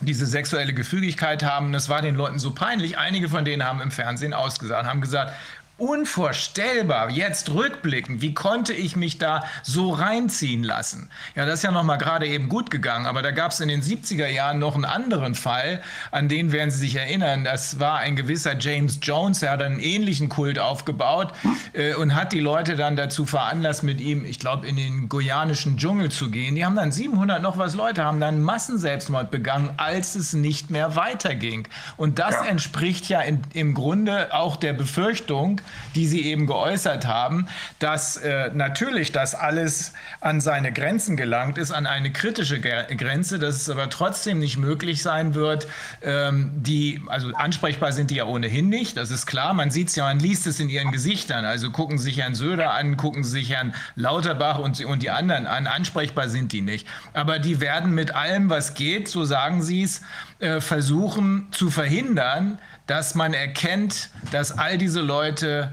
diese 0.00 0.26
sexuelle 0.26 0.72
Gefügigkeit 0.72 1.42
haben. 1.42 1.72
Das 1.72 1.88
war 1.88 2.02
den 2.02 2.14
Leuten 2.14 2.38
so 2.38 2.52
peinlich. 2.52 2.98
Einige 2.98 3.28
von 3.28 3.44
denen 3.44 3.64
haben 3.64 3.80
im 3.80 3.90
Fernsehen 3.90 4.32
ausgesagt, 4.32 4.86
haben 4.86 5.00
gesagt, 5.00 5.34
unvorstellbar, 5.78 7.08
jetzt 7.08 7.54
rückblickend, 7.54 8.20
wie 8.20 8.34
konnte 8.34 8.72
ich 8.72 8.96
mich 8.96 9.18
da 9.18 9.44
so 9.62 9.90
reinziehen 9.90 10.64
lassen? 10.64 11.08
Ja, 11.36 11.46
das 11.46 11.60
ist 11.60 11.62
ja 11.62 11.70
noch 11.70 11.84
mal 11.84 11.96
gerade 11.96 12.26
eben 12.26 12.48
gut 12.48 12.70
gegangen, 12.70 13.06
aber 13.06 13.22
da 13.22 13.30
gab 13.30 13.52
es 13.52 13.60
in 13.60 13.68
den 13.68 13.80
70er 13.80 14.26
Jahren 14.26 14.58
noch 14.58 14.74
einen 14.74 14.84
anderen 14.84 15.36
Fall, 15.36 15.80
an 16.10 16.28
den 16.28 16.50
werden 16.50 16.72
Sie 16.72 16.78
sich 16.78 16.96
erinnern. 16.96 17.44
Das 17.44 17.78
war 17.78 17.98
ein 17.98 18.16
gewisser 18.16 18.58
James 18.58 18.98
Jones, 19.00 19.38
der 19.38 19.52
hat 19.52 19.62
einen 19.62 19.78
ähnlichen 19.78 20.28
Kult 20.28 20.58
aufgebaut 20.58 21.32
äh, 21.72 21.94
und 21.94 22.16
hat 22.16 22.32
die 22.32 22.40
Leute 22.40 22.74
dann 22.74 22.96
dazu 22.96 23.24
veranlasst, 23.24 23.84
mit 23.84 24.00
ihm, 24.00 24.24
ich 24.24 24.40
glaube, 24.40 24.66
in 24.66 24.74
den 24.74 25.08
guyanischen 25.08 25.76
Dschungel 25.76 26.10
zu 26.10 26.28
gehen. 26.28 26.56
Die 26.56 26.64
haben 26.64 26.74
dann 26.74 26.90
700 26.90 27.40
noch 27.40 27.56
was 27.56 27.76
Leute, 27.76 28.04
haben 28.04 28.18
dann 28.18 28.42
Massenselbstmord 28.42 29.30
begangen, 29.30 29.70
als 29.76 30.16
es 30.16 30.32
nicht 30.32 30.70
mehr 30.70 30.96
weiterging. 30.96 31.68
Und 31.96 32.18
das 32.18 32.34
ja. 32.34 32.46
entspricht 32.46 33.08
ja 33.08 33.20
in, 33.20 33.42
im 33.52 33.74
Grunde 33.74 34.34
auch 34.34 34.56
der 34.56 34.72
Befürchtung, 34.72 35.60
die 35.94 36.06
Sie 36.06 36.24
eben 36.24 36.46
geäußert 36.46 37.06
haben, 37.06 37.46
dass 37.78 38.16
äh, 38.16 38.50
natürlich 38.54 39.12
das 39.12 39.34
alles 39.34 39.92
an 40.20 40.40
seine 40.40 40.72
Grenzen 40.72 41.16
gelangt 41.16 41.58
ist, 41.58 41.70
an 41.70 41.86
eine 41.86 42.12
kritische 42.12 42.60
Grenze, 42.60 43.38
dass 43.38 43.56
es 43.56 43.70
aber 43.70 43.90
trotzdem 43.90 44.38
nicht 44.38 44.58
möglich 44.58 45.02
sein 45.02 45.34
wird, 45.34 45.66
ähm, 46.02 46.50
die, 46.54 47.02
also 47.06 47.32
ansprechbar 47.34 47.92
sind 47.92 48.10
die 48.10 48.16
ja 48.16 48.24
ohnehin 48.24 48.68
nicht, 48.68 48.96
das 48.96 49.10
ist 49.10 49.26
klar, 49.26 49.54
man 49.54 49.70
sieht 49.70 49.88
es 49.88 49.96
ja, 49.96 50.04
man 50.04 50.18
liest 50.18 50.46
es 50.46 50.60
in 50.60 50.68
ihren 50.68 50.92
Gesichtern, 50.92 51.44
also 51.44 51.70
gucken 51.70 51.98
sich 51.98 52.18
Herrn 52.18 52.34
Söder 52.34 52.72
an, 52.72 52.96
gucken 52.96 53.24
sich 53.24 53.50
Herrn 53.50 53.74
Lauterbach 53.96 54.58
und, 54.58 54.84
und 54.84 55.02
die 55.02 55.10
anderen 55.10 55.46
an, 55.46 55.66
ansprechbar 55.66 56.28
sind 56.28 56.52
die 56.52 56.60
nicht. 56.60 56.86
Aber 57.12 57.38
die 57.38 57.60
werden 57.60 57.94
mit 57.94 58.14
allem, 58.14 58.50
was 58.50 58.74
geht, 58.74 59.08
so 59.08 59.24
sagen 59.24 59.62
Sie 59.62 59.82
es, 59.82 60.02
äh, 60.38 60.60
versuchen 60.60 61.48
zu 61.50 61.70
verhindern, 61.70 62.58
dass 62.88 63.14
man 63.14 63.34
erkennt, 63.34 64.10
dass 64.32 64.50
all 64.58 64.76
diese 64.76 65.00
Leute 65.00 65.70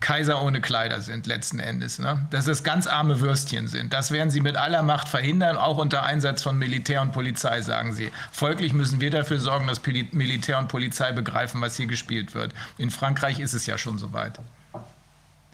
Kaiser 0.00 0.42
ohne 0.42 0.60
Kleider 0.60 1.00
sind 1.00 1.26
letzten 1.26 1.58
Endes. 1.58 1.98
Ne? 1.98 2.26
Dass 2.30 2.46
es 2.46 2.62
ganz 2.62 2.86
arme 2.86 3.20
Würstchen 3.20 3.66
sind. 3.66 3.94
Das 3.94 4.10
werden 4.10 4.30
sie 4.30 4.40
mit 4.40 4.56
aller 4.56 4.82
Macht 4.82 5.08
verhindern, 5.08 5.56
auch 5.56 5.78
unter 5.78 6.02
Einsatz 6.02 6.42
von 6.42 6.58
Militär 6.58 7.00
und 7.00 7.12
Polizei, 7.12 7.62
sagen 7.62 7.94
sie. 7.94 8.10
Folglich 8.30 8.74
müssen 8.74 9.00
wir 9.00 9.10
dafür 9.10 9.38
sorgen, 9.38 9.66
dass 9.66 9.80
Militär 10.12 10.58
und 10.58 10.68
Polizei 10.68 11.12
begreifen, 11.12 11.62
was 11.62 11.76
hier 11.76 11.86
gespielt 11.86 12.34
wird. 12.34 12.52
In 12.76 12.90
Frankreich 12.90 13.40
ist 13.40 13.54
es 13.54 13.64
ja 13.64 13.78
schon 13.78 13.96
soweit. 13.96 14.38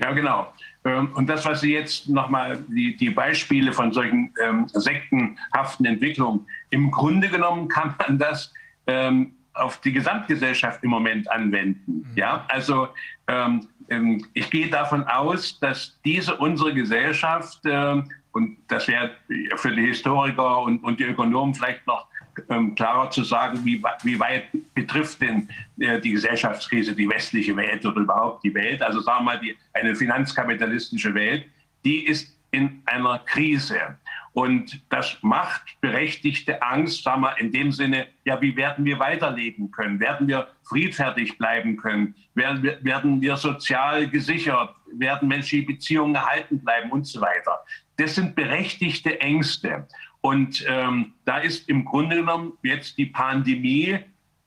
Ja, 0.01 0.11
genau. 0.11 0.53
Ähm, 0.85 1.13
und 1.15 1.29
das, 1.29 1.45
was 1.45 1.61
Sie 1.61 1.73
jetzt 1.73 2.09
nochmal, 2.09 2.59
die, 2.69 2.97
die 2.97 3.11
Beispiele 3.11 3.73
von 3.73 3.93
solchen 3.93 4.35
ähm, 4.43 4.67
sektenhaften 4.67 5.87
Entwicklungen, 5.87 6.45
im 6.71 6.91
Grunde 6.91 7.29
genommen 7.29 7.69
kann 7.69 7.95
man 7.99 8.19
das 8.19 8.53
ähm, 8.89 9.35
auf 9.55 9.81
die 9.81 9.93
Gesamtgesellschaft 9.93 10.83
im 10.83 10.91
Moment 10.91 11.31
anwenden. 11.31 12.07
Mhm. 12.11 12.17
Ja, 12.17 12.45
also 12.49 12.89
ähm, 13.29 13.69
ähm, 13.89 14.27
ich 14.33 14.51
gehe 14.51 14.69
davon 14.69 15.05
aus, 15.05 15.59
dass 15.61 15.99
diese 16.05 16.37
unsere 16.37 16.73
Gesellschaft 16.73 17.61
ähm, 17.65 18.09
und 18.33 18.57
das 18.69 18.89
wäre 18.89 19.11
für 19.57 19.71
die 19.71 19.87
Historiker 19.87 20.63
und, 20.63 20.83
und 20.83 20.99
die 20.99 21.05
Ökonomen 21.05 21.55
vielleicht 21.55 21.87
noch 21.87 22.07
ähm, 22.49 22.75
klarer 22.75 23.11
zu 23.11 23.25
sagen, 23.25 23.61
wie, 23.65 23.83
wie 24.05 24.19
weit 24.19 24.45
betrifft 24.75 25.21
denn 25.21 25.49
äh, 25.79 26.01
die 26.01 26.13
Gesellschaftskrise 26.13 26.95
die 26.95 27.09
westliche 27.09 27.55
Welt 27.57 27.85
oder 27.85 28.01
überhaupt 28.01 28.43
die 28.45 28.55
Welt. 28.55 28.81
Also 28.83 29.01
sagen 29.01 29.21
wir 29.21 29.33
mal, 29.33 29.41
die, 29.41 29.55
eine 29.75 29.95
finanzkapitalistische 29.95 31.15
Welt, 31.15 31.45
die 31.85 32.07
ist 32.07 32.35
in 32.53 32.83
einer 32.87 33.19
Krise. 33.27 33.99
Und 34.35 34.83
das 34.89 35.19
macht 35.21 35.79
berechtigte 35.81 36.63
Angst, 36.63 37.03
sagen 37.03 37.21
wir 37.21 37.39
in 37.39 37.53
dem 37.53 37.71
Sinne, 37.71 38.07
ja, 38.25 38.41
wie 38.41 38.57
werden 38.57 38.85
wir 38.85 38.99
weiterleben 38.99 39.71
können? 39.71 40.01
Werden 40.01 40.27
wir 40.27 40.49
friedfertig 40.63 41.37
bleiben 41.37 41.77
können? 41.77 42.15
Werden 42.35 42.63
wir, 42.63 42.83
werden 42.83 43.21
wir 43.21 43.37
sozial 43.37 44.09
gesichert? 44.09 44.75
Werden 44.95 45.29
menschliche 45.29 45.67
Beziehungen 45.67 46.15
erhalten 46.15 46.61
bleiben 46.65 46.91
und 46.91 47.07
so 47.07 47.21
weiter? 47.21 47.61
Das 47.97 48.15
sind 48.15 48.35
berechtigte 48.35 49.21
Ängste. 49.21 49.87
Und 50.23 50.65
ähm, 50.67 51.13
da 51.27 51.39
ist 51.39 51.69
im 51.69 51.85
Grunde 51.85 52.17
genommen 52.17 52.55
jetzt 52.63 52.97
die 52.97 53.07
Pandemie 53.07 53.99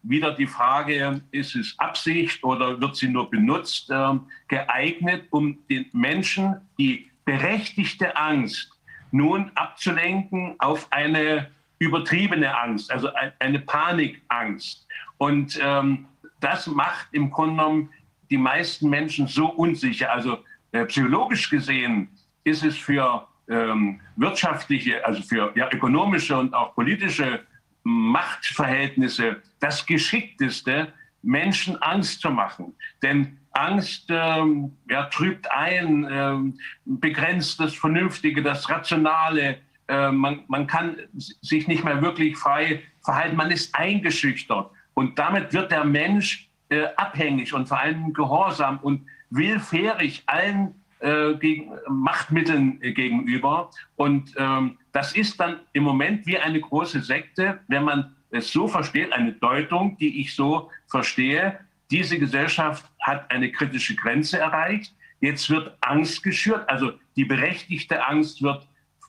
wieder 0.02 0.34
die 0.34 0.48
Frage, 0.48 1.22
ist 1.32 1.56
es 1.56 1.76
Absicht 1.78 2.44
oder 2.44 2.80
wird 2.80 2.96
sie 2.96 3.08
nur 3.08 3.30
benutzt, 3.30 3.90
äh, 3.92 4.14
geeignet, 4.48 5.26
um 5.32 5.60
den 5.68 5.86
Menschen 5.94 6.56
die 6.78 7.12
berechtigte 7.26 8.16
Angst 8.16 8.75
nun 9.16 9.52
abzulenken 9.56 10.56
auf 10.60 10.92
eine 10.92 11.50
übertriebene 11.80 12.58
Angst, 12.58 12.92
also 12.92 13.10
eine 13.40 13.60
Panikangst. 13.60 14.85
Und 15.18 15.60
ähm, 15.61 16.06
das 16.42 16.68
macht 16.68 17.08
im 17.11 17.32
Grunde 17.32 17.56
genommen 17.56 17.90
die 18.30 18.38
meisten 18.38 18.90
Menschen 18.90 19.27
so 19.27 19.48
unsicher. 19.48 20.11
Also 20.11 20.40
äh, 20.72 20.85
psychologisch 20.85 21.50
gesehen 21.50 22.10
ist 22.44 22.64
es 22.64 22.77
für 22.77 23.26
ähm, 23.48 24.02
wirtschaftliche, 24.18 25.06
also 25.06 25.22
für 25.22 25.53
ja, 25.56 25.69
ökonomische 25.72 26.38
und 26.38 26.53
auch 26.53 26.76
politische 26.76 27.42
Machtverhältnisse 27.84 29.42
das 29.60 29.85
Geschickteste, 29.85 30.92
Menschen 31.22 31.82
Angst 31.82 32.22
zu 32.22 32.30
machen. 32.30 32.76
Denn 33.02 33.38
Angst 33.56 34.08
ähm, 34.09 34.74
ja, 34.90 35.06
trübt 35.06 35.50
ein, 35.51 36.08
ähm, 36.09 36.59
begrenzt 36.85 37.59
das 37.59 37.74
Vernünftige, 37.74 38.42
das 38.42 38.69
Rationale. 38.69 39.58
Äh, 39.88 40.11
man, 40.11 40.42
man 40.48 40.67
kann 40.67 40.98
sich 41.42 41.67
nicht 41.67 41.84
mehr 41.84 42.01
wirklich 42.01 42.38
frei 42.38 42.84
verhalten. 43.03 43.35
Man 43.35 43.51
ist 43.51 43.74
eingeschüchtert. 43.74 44.69
Und 44.93 45.17
damit 45.19 45.53
wird 45.53 45.72
der 45.72 45.85
Mensch 45.85 46.50
äh, 46.69 46.85
abhängig 46.98 47.53
und 47.53 47.67
vor 47.67 47.80
allem 47.80 48.14
gehorsam 48.14 48.80
und 48.80 49.06
willfährig 49.30 50.24
allen 50.25 50.75
äh, 51.00 51.35
gegen, 51.35 51.72
Machtmitteln 51.88 52.82
äh, 52.82 52.92
gegenüber. 52.92 53.69
Und 53.95 54.34
ähm, 54.38 54.77
das 54.92 55.16
ist 55.16 55.40
dann 55.40 55.59
im 55.74 55.84
Moment 55.84 56.25
wie 56.25 56.38
eine 56.38 56.59
große 56.59 57.01
Sekte, 57.01 57.59
wenn 57.67 57.84
man 57.84 58.16
es 58.32 58.51
so 58.51 58.67
versteht, 58.67 59.14
eine 59.14 59.34
Deutung, 59.34 59.98
die 59.98 60.22
ich 60.22 60.35
so 60.35 60.69
verstehe. 60.88 61.59
Diese 61.92 62.18
Gesellschaft 62.18 62.86
hat 63.00 63.30
eine 63.32 63.52
kritische 63.52 63.96
Grenze 63.96 64.40
erreicht. 64.40 64.94
Jetzt 65.20 65.50
wird 65.50 65.78
Angst 65.82 66.24
geschürt, 66.24 66.68
also 66.70 66.94
die 67.16 67.26
berechtigte 67.26 68.06
Angst 68.06 68.42
wird 68.42 68.68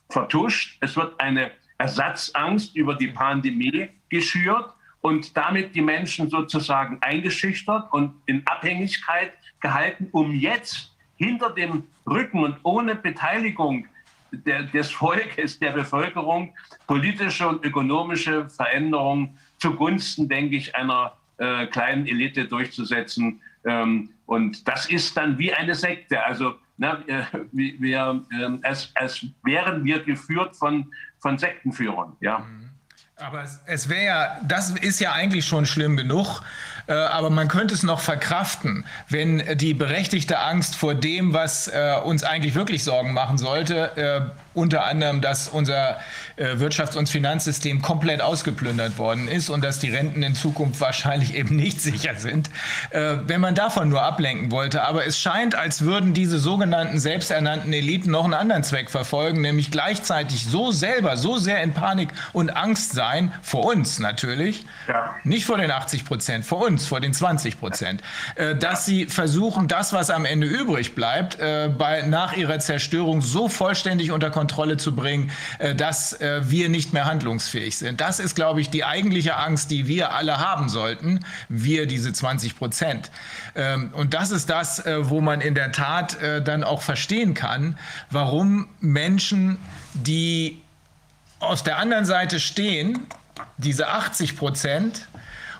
vertuscht. 0.09 0.77
Es 0.79 0.95
wird 0.95 1.19
eine 1.19 1.51
Ersatzangst 1.77 2.75
über 2.75 2.95
die 2.95 3.07
Pandemie 3.07 3.89
geschürt 4.09 4.73
und 5.01 5.35
damit 5.35 5.75
die 5.75 5.81
Menschen 5.81 6.29
sozusagen 6.29 6.97
eingeschüchtert 7.01 7.91
und 7.91 8.15
in 8.25 8.45
Abhängigkeit 8.47 9.33
gehalten, 9.59 10.07
um 10.11 10.33
jetzt 10.33 10.95
hinter 11.17 11.49
dem 11.49 11.83
Rücken 12.05 12.43
und 12.43 12.57
ohne 12.63 12.95
Beteiligung 12.95 13.87
der, 14.31 14.63
des 14.63 14.91
Volkes, 14.91 15.59
der 15.59 15.71
Bevölkerung, 15.71 16.53
politische 16.85 17.47
und 17.47 17.63
ökonomische 17.65 18.49
Veränderungen 18.49 19.37
zugunsten, 19.57 20.29
denke 20.29 20.55
ich, 20.55 20.75
einer 20.75 21.16
äh, 21.37 21.67
kleinen 21.67 22.05
Elite 22.07 22.45
durchzusetzen. 22.45 23.41
Ähm, 23.65 24.09
und 24.25 24.67
das 24.67 24.87
ist 24.89 25.15
dann 25.17 25.37
wie 25.37 25.53
eine 25.53 25.75
Sekte. 25.75 26.23
Also 26.23 26.55
na, 26.77 27.01
äh, 27.07 27.23
wir, 27.51 28.23
äh, 28.31 28.67
als, 28.67 28.91
als 28.95 29.25
wären 29.43 29.83
wir 29.83 30.03
geführt 30.03 30.55
von, 30.55 30.91
von 31.19 31.37
Sektenführern. 31.37 32.15
Ja. 32.19 32.39
Mhm. 32.39 32.69
Aber 33.19 33.43
es, 33.43 33.59
es 33.65 33.89
wäre 33.89 34.05
ja, 34.05 34.39
das 34.43 34.71
ist 34.71 34.99
ja 34.99 35.11
eigentlich 35.13 35.45
schon 35.45 35.65
schlimm 35.65 35.97
genug. 35.97 36.41
Äh, 36.87 36.93
aber 36.93 37.29
man 37.29 37.47
könnte 37.47 37.73
es 37.73 37.83
noch 37.83 37.99
verkraften, 37.99 38.85
wenn 39.09 39.57
die 39.57 39.73
berechtigte 39.73 40.39
Angst 40.39 40.75
vor 40.75 40.95
dem, 40.95 41.33
was 41.33 41.67
äh, 41.67 41.95
uns 42.03 42.23
eigentlich 42.23 42.55
wirklich 42.55 42.83
Sorgen 42.83 43.13
machen 43.13 43.37
sollte, 43.37 43.97
äh, 43.97 44.21
unter 44.53 44.85
anderem, 44.85 45.21
dass 45.21 45.49
unser 45.49 45.99
Wirtschafts- 46.35 46.97
und 46.97 47.09
Finanzsystem 47.09 47.83
komplett 47.83 48.21
ausgeplündert 48.21 48.97
worden 48.97 49.27
ist 49.27 49.51
und 49.51 49.63
dass 49.63 49.77
die 49.77 49.91
Renten 49.91 50.23
in 50.23 50.33
Zukunft 50.33 50.81
wahrscheinlich 50.81 51.35
eben 51.35 51.55
nicht 51.55 51.79
sicher 51.79 52.15
sind, 52.15 52.49
wenn 52.91 53.39
man 53.39 53.53
davon 53.53 53.89
nur 53.89 54.01
ablenken 54.01 54.49
wollte. 54.49 54.83
Aber 54.83 55.05
es 55.05 55.19
scheint, 55.19 55.53
als 55.53 55.83
würden 55.83 56.15
diese 56.15 56.39
sogenannten 56.39 56.99
selbsternannten 56.99 57.71
Eliten 57.71 58.09
noch 58.09 58.23
einen 58.23 58.33
anderen 58.33 58.63
Zweck 58.63 58.89
verfolgen, 58.89 59.41
nämlich 59.41 59.69
gleichzeitig 59.69 60.47
so 60.47 60.71
selber, 60.71 61.17
so 61.17 61.37
sehr 61.37 61.61
in 61.61 61.73
Panik 61.75 62.09
und 62.33 62.49
Angst 62.49 62.93
sein, 62.93 63.31
vor 63.43 63.65
uns 63.65 63.99
natürlich, 63.99 64.65
ja. 64.87 65.13
nicht 65.23 65.45
vor 65.45 65.59
den 65.59 65.69
80 65.69 66.03
Prozent, 66.03 66.45
vor 66.45 66.65
uns, 66.65 66.76
vor 66.85 66.99
den 66.99 67.13
20 67.13 67.59
Prozent, 67.59 68.01
äh, 68.35 68.55
dass 68.55 68.85
sie 68.85 69.05
versuchen, 69.05 69.67
das, 69.67 69.93
was 69.93 70.09
am 70.09 70.25
Ende 70.25 70.45
übrig 70.45 70.93
bleibt, 70.93 71.37
bei, 71.37 72.03
nach 72.03 72.35
ihrer 72.35 72.59
Zerstörung 72.59 73.21
so 73.21 73.47
vollständig 73.47 74.11
unter 74.11 74.29
Kontrolle 74.29 74.77
zu 74.77 74.95
bringen, 74.95 75.31
äh, 75.59 75.75
dass 75.75 76.13
äh, 76.13 76.41
wir 76.49 76.69
nicht 76.69 76.93
mehr 76.93 77.05
handlungsfähig 77.05 77.77
sind. 77.77 78.01
Das 78.01 78.19
ist, 78.19 78.35
glaube 78.35 78.61
ich, 78.61 78.69
die 78.69 78.83
eigentliche 78.83 79.37
Angst, 79.37 79.71
die 79.71 79.87
wir 79.87 80.13
alle 80.13 80.39
haben 80.39 80.69
sollten, 80.69 81.21
wir 81.49 81.87
diese 81.87 82.13
20 82.13 82.57
Prozent. 82.57 83.11
Ähm, 83.55 83.91
und 83.93 84.13
das 84.13 84.31
ist 84.31 84.49
das, 84.49 84.85
äh, 84.85 85.09
wo 85.09 85.21
man 85.21 85.41
in 85.41 85.55
der 85.55 85.71
Tat 85.71 86.17
dann 86.43 86.63
auch 86.63 86.81
verstehen 86.81 87.33
kann, 87.33 87.77
warum 88.09 88.67
Menschen, 88.79 89.57
die 89.93 90.61
aus 91.39 91.63
der 91.63 91.77
anderen 91.77 92.05
Seite 92.05 92.39
stehen, 92.39 93.07
diese 93.57 93.87
80 93.87 94.35
Prozent, 94.35 95.07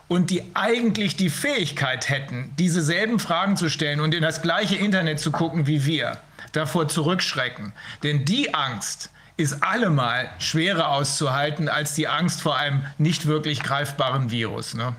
und 0.08 0.30
die 0.30 0.44
eigentlich 0.54 1.16
die 1.16 1.30
Fähigkeit 1.30 2.10
hätten, 2.10 2.54
diese 2.58 2.82
selben 2.82 3.20
Fragen 3.20 3.58
zu 3.58 3.70
stellen 3.70 4.00
und 4.00 4.14
in 4.14 4.22
das 4.22 4.42
gleiche 4.42 4.76
Internet 4.76 5.20
zu 5.20 5.32
gucken 5.32 5.68
wie 5.68 5.86
wir, 5.86 6.20
davor 6.54 6.88
zurückschrecken. 6.88 7.74
Denn 8.04 8.26
die 8.26 8.54
Angst 8.54 9.12
ist 9.36 9.62
allemal 9.64 10.30
schwerer 10.40 10.90
auszuhalten 10.90 11.70
als 11.70 11.94
die 11.94 12.08
Angst 12.08 12.42
vor 12.42 12.58
einem 12.58 12.86
nicht 12.98 13.28
wirklich 13.28 13.62
greifbaren 13.62 14.32
Virus. 14.32 14.74
Ne? 14.74 14.96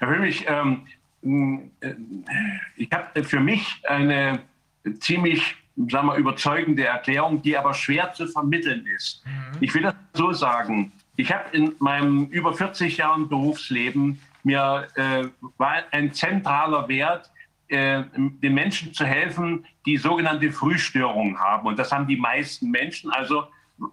Herr 0.00 0.10
Wilmich, 0.10 0.46
ähm, 0.48 1.70
äh, 1.80 1.94
ich 2.76 2.90
habe 2.92 3.24
für 3.24 3.40
mich 3.40 3.82
eine 3.86 4.40
ziemlich 5.00 5.56
sagen 5.88 6.08
wir, 6.08 6.16
überzeugende 6.16 6.84
Erklärung, 6.84 7.40
die 7.40 7.56
aber 7.56 7.72
schwer 7.72 8.12
zu 8.12 8.26
vermitteln 8.26 8.84
ist. 8.96 9.24
Mhm. 9.24 9.58
Ich 9.60 9.74
will 9.74 9.82
das 9.82 9.94
so 10.12 10.32
sagen. 10.32 10.92
Ich 11.20 11.32
habe 11.32 11.44
in 11.50 11.74
meinem 11.80 12.26
über 12.26 12.54
40 12.54 12.98
Jahren 12.98 13.28
Berufsleben 13.28 14.20
mir 14.44 14.86
äh, 14.94 15.24
war 15.56 15.82
ein 15.90 16.12
zentraler 16.12 16.88
Wert, 16.88 17.28
äh, 17.66 18.04
den 18.14 18.54
Menschen 18.54 18.94
zu 18.94 19.04
helfen, 19.04 19.66
die 19.84 19.96
sogenannte 19.96 20.52
Frühstörungen 20.52 21.36
haben. 21.40 21.66
Und 21.66 21.76
das 21.76 21.90
haben 21.90 22.06
die 22.06 22.16
meisten 22.16 22.70
Menschen, 22.70 23.10
also 23.10 23.48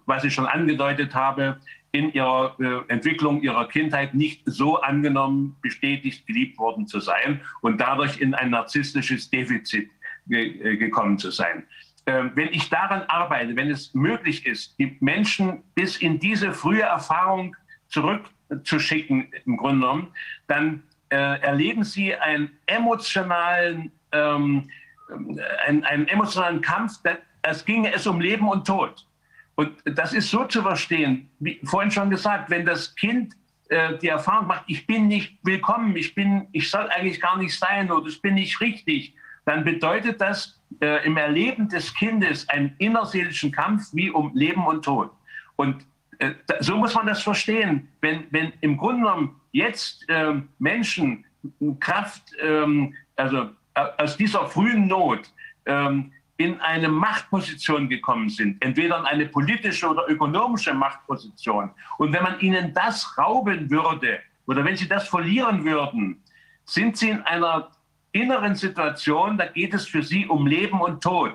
was 0.06 0.22
ich 0.22 0.34
schon 0.34 0.46
angedeutet 0.46 1.16
habe, 1.16 1.60
in 1.90 2.12
ihrer 2.12 2.54
äh, 2.60 2.92
Entwicklung 2.92 3.42
ihrer 3.42 3.66
Kindheit 3.66 4.14
nicht 4.14 4.42
so 4.44 4.80
angenommen, 4.80 5.56
bestätigt, 5.62 6.28
geliebt 6.28 6.58
worden 6.58 6.86
zu 6.86 7.00
sein 7.00 7.40
und 7.60 7.80
dadurch 7.80 8.20
in 8.20 8.34
ein 8.34 8.50
narzisstisches 8.50 9.30
Defizit 9.30 9.90
ge 10.28 10.60
äh, 10.60 10.76
gekommen 10.76 11.18
zu 11.18 11.32
sein. 11.32 11.64
Ähm, 12.08 12.30
wenn 12.34 12.48
ich 12.48 12.70
daran 12.70 13.02
arbeite, 13.08 13.56
wenn 13.56 13.68
es 13.68 13.92
möglich 13.92 14.46
ist, 14.46 14.78
die 14.78 14.96
Menschen 15.00 15.64
bis 15.74 15.96
in 15.96 16.20
diese 16.20 16.52
frühe 16.52 16.82
Erfahrung 16.82 17.56
zurückzuschicken, 17.88 19.32
im 19.44 19.56
Grunde 19.56 19.80
genommen, 19.80 20.08
dann 20.46 20.84
äh, 21.10 21.16
erleben 21.16 21.82
sie 21.82 22.14
einen 22.14 22.50
emotionalen, 22.66 23.90
ähm, 24.12 24.70
einen, 25.66 25.84
einen, 25.84 26.06
emotionalen 26.06 26.60
Kampf. 26.60 27.00
Es 27.42 27.64
ginge 27.64 27.92
es 27.92 28.06
um 28.06 28.20
Leben 28.20 28.48
und 28.48 28.66
Tod. 28.66 29.04
Und 29.56 29.72
das 29.84 30.12
ist 30.12 30.30
so 30.30 30.44
zu 30.44 30.62
verstehen, 30.62 31.28
wie 31.40 31.60
vorhin 31.64 31.90
schon 31.90 32.10
gesagt, 32.10 32.50
wenn 32.50 32.66
das 32.66 32.94
Kind 32.94 33.34
äh, 33.68 33.98
die 33.98 34.08
Erfahrung 34.08 34.46
macht, 34.46 34.64
ich 34.68 34.86
bin 34.86 35.08
nicht 35.08 35.38
willkommen, 35.42 35.96
ich, 35.96 36.14
bin, 36.14 36.46
ich 36.52 36.70
soll 36.70 36.88
eigentlich 36.88 37.20
gar 37.20 37.36
nicht 37.36 37.58
sein 37.58 37.90
oder 37.90 38.06
ich 38.06 38.20
bin 38.22 38.34
nicht 38.34 38.60
richtig, 38.60 39.14
dann 39.44 39.64
bedeutet 39.64 40.20
das 40.20 40.55
äh, 40.80 41.06
im 41.06 41.16
Erleben 41.16 41.68
des 41.68 41.94
Kindes 41.94 42.48
einen 42.48 42.74
innerseelischen 42.78 43.52
Kampf 43.52 43.88
wie 43.92 44.10
um 44.10 44.32
Leben 44.34 44.66
und 44.66 44.84
Tod. 44.84 45.10
Und 45.56 45.86
äh, 46.18 46.32
so 46.60 46.76
muss 46.76 46.94
man 46.94 47.06
das 47.06 47.22
verstehen. 47.22 47.88
Wenn, 48.00 48.24
wenn 48.30 48.52
im 48.60 48.76
Grunde 48.76 49.02
genommen 49.02 49.40
jetzt 49.52 50.04
ähm, 50.08 50.48
Menschen 50.58 51.24
Kraft, 51.80 52.22
ähm, 52.42 52.94
also 53.16 53.50
äh, 53.74 53.86
aus 53.98 54.16
dieser 54.16 54.46
frühen 54.46 54.86
Not 54.86 55.30
ähm, 55.66 56.12
in 56.38 56.60
eine 56.60 56.88
Machtposition 56.88 57.88
gekommen 57.88 58.28
sind, 58.28 58.62
entweder 58.62 58.98
in 58.98 59.06
eine 59.06 59.26
politische 59.26 59.88
oder 59.88 60.04
ökonomische 60.08 60.74
Machtposition. 60.74 61.70
Und 61.98 62.12
wenn 62.12 62.22
man 62.22 62.38
ihnen 62.40 62.74
das 62.74 63.16
rauben 63.16 63.70
würde 63.70 64.20
oder 64.46 64.64
wenn 64.64 64.76
sie 64.76 64.88
das 64.88 65.08
verlieren 65.08 65.64
würden, 65.64 66.22
sind 66.64 66.96
sie 66.96 67.10
in 67.10 67.22
einer 67.22 67.70
inneren 68.20 68.54
Situation, 68.54 69.38
da 69.38 69.46
geht 69.46 69.74
es 69.74 69.86
für 69.86 70.02
sie 70.02 70.26
um 70.26 70.46
Leben 70.46 70.80
und 70.80 71.02
Tod. 71.02 71.34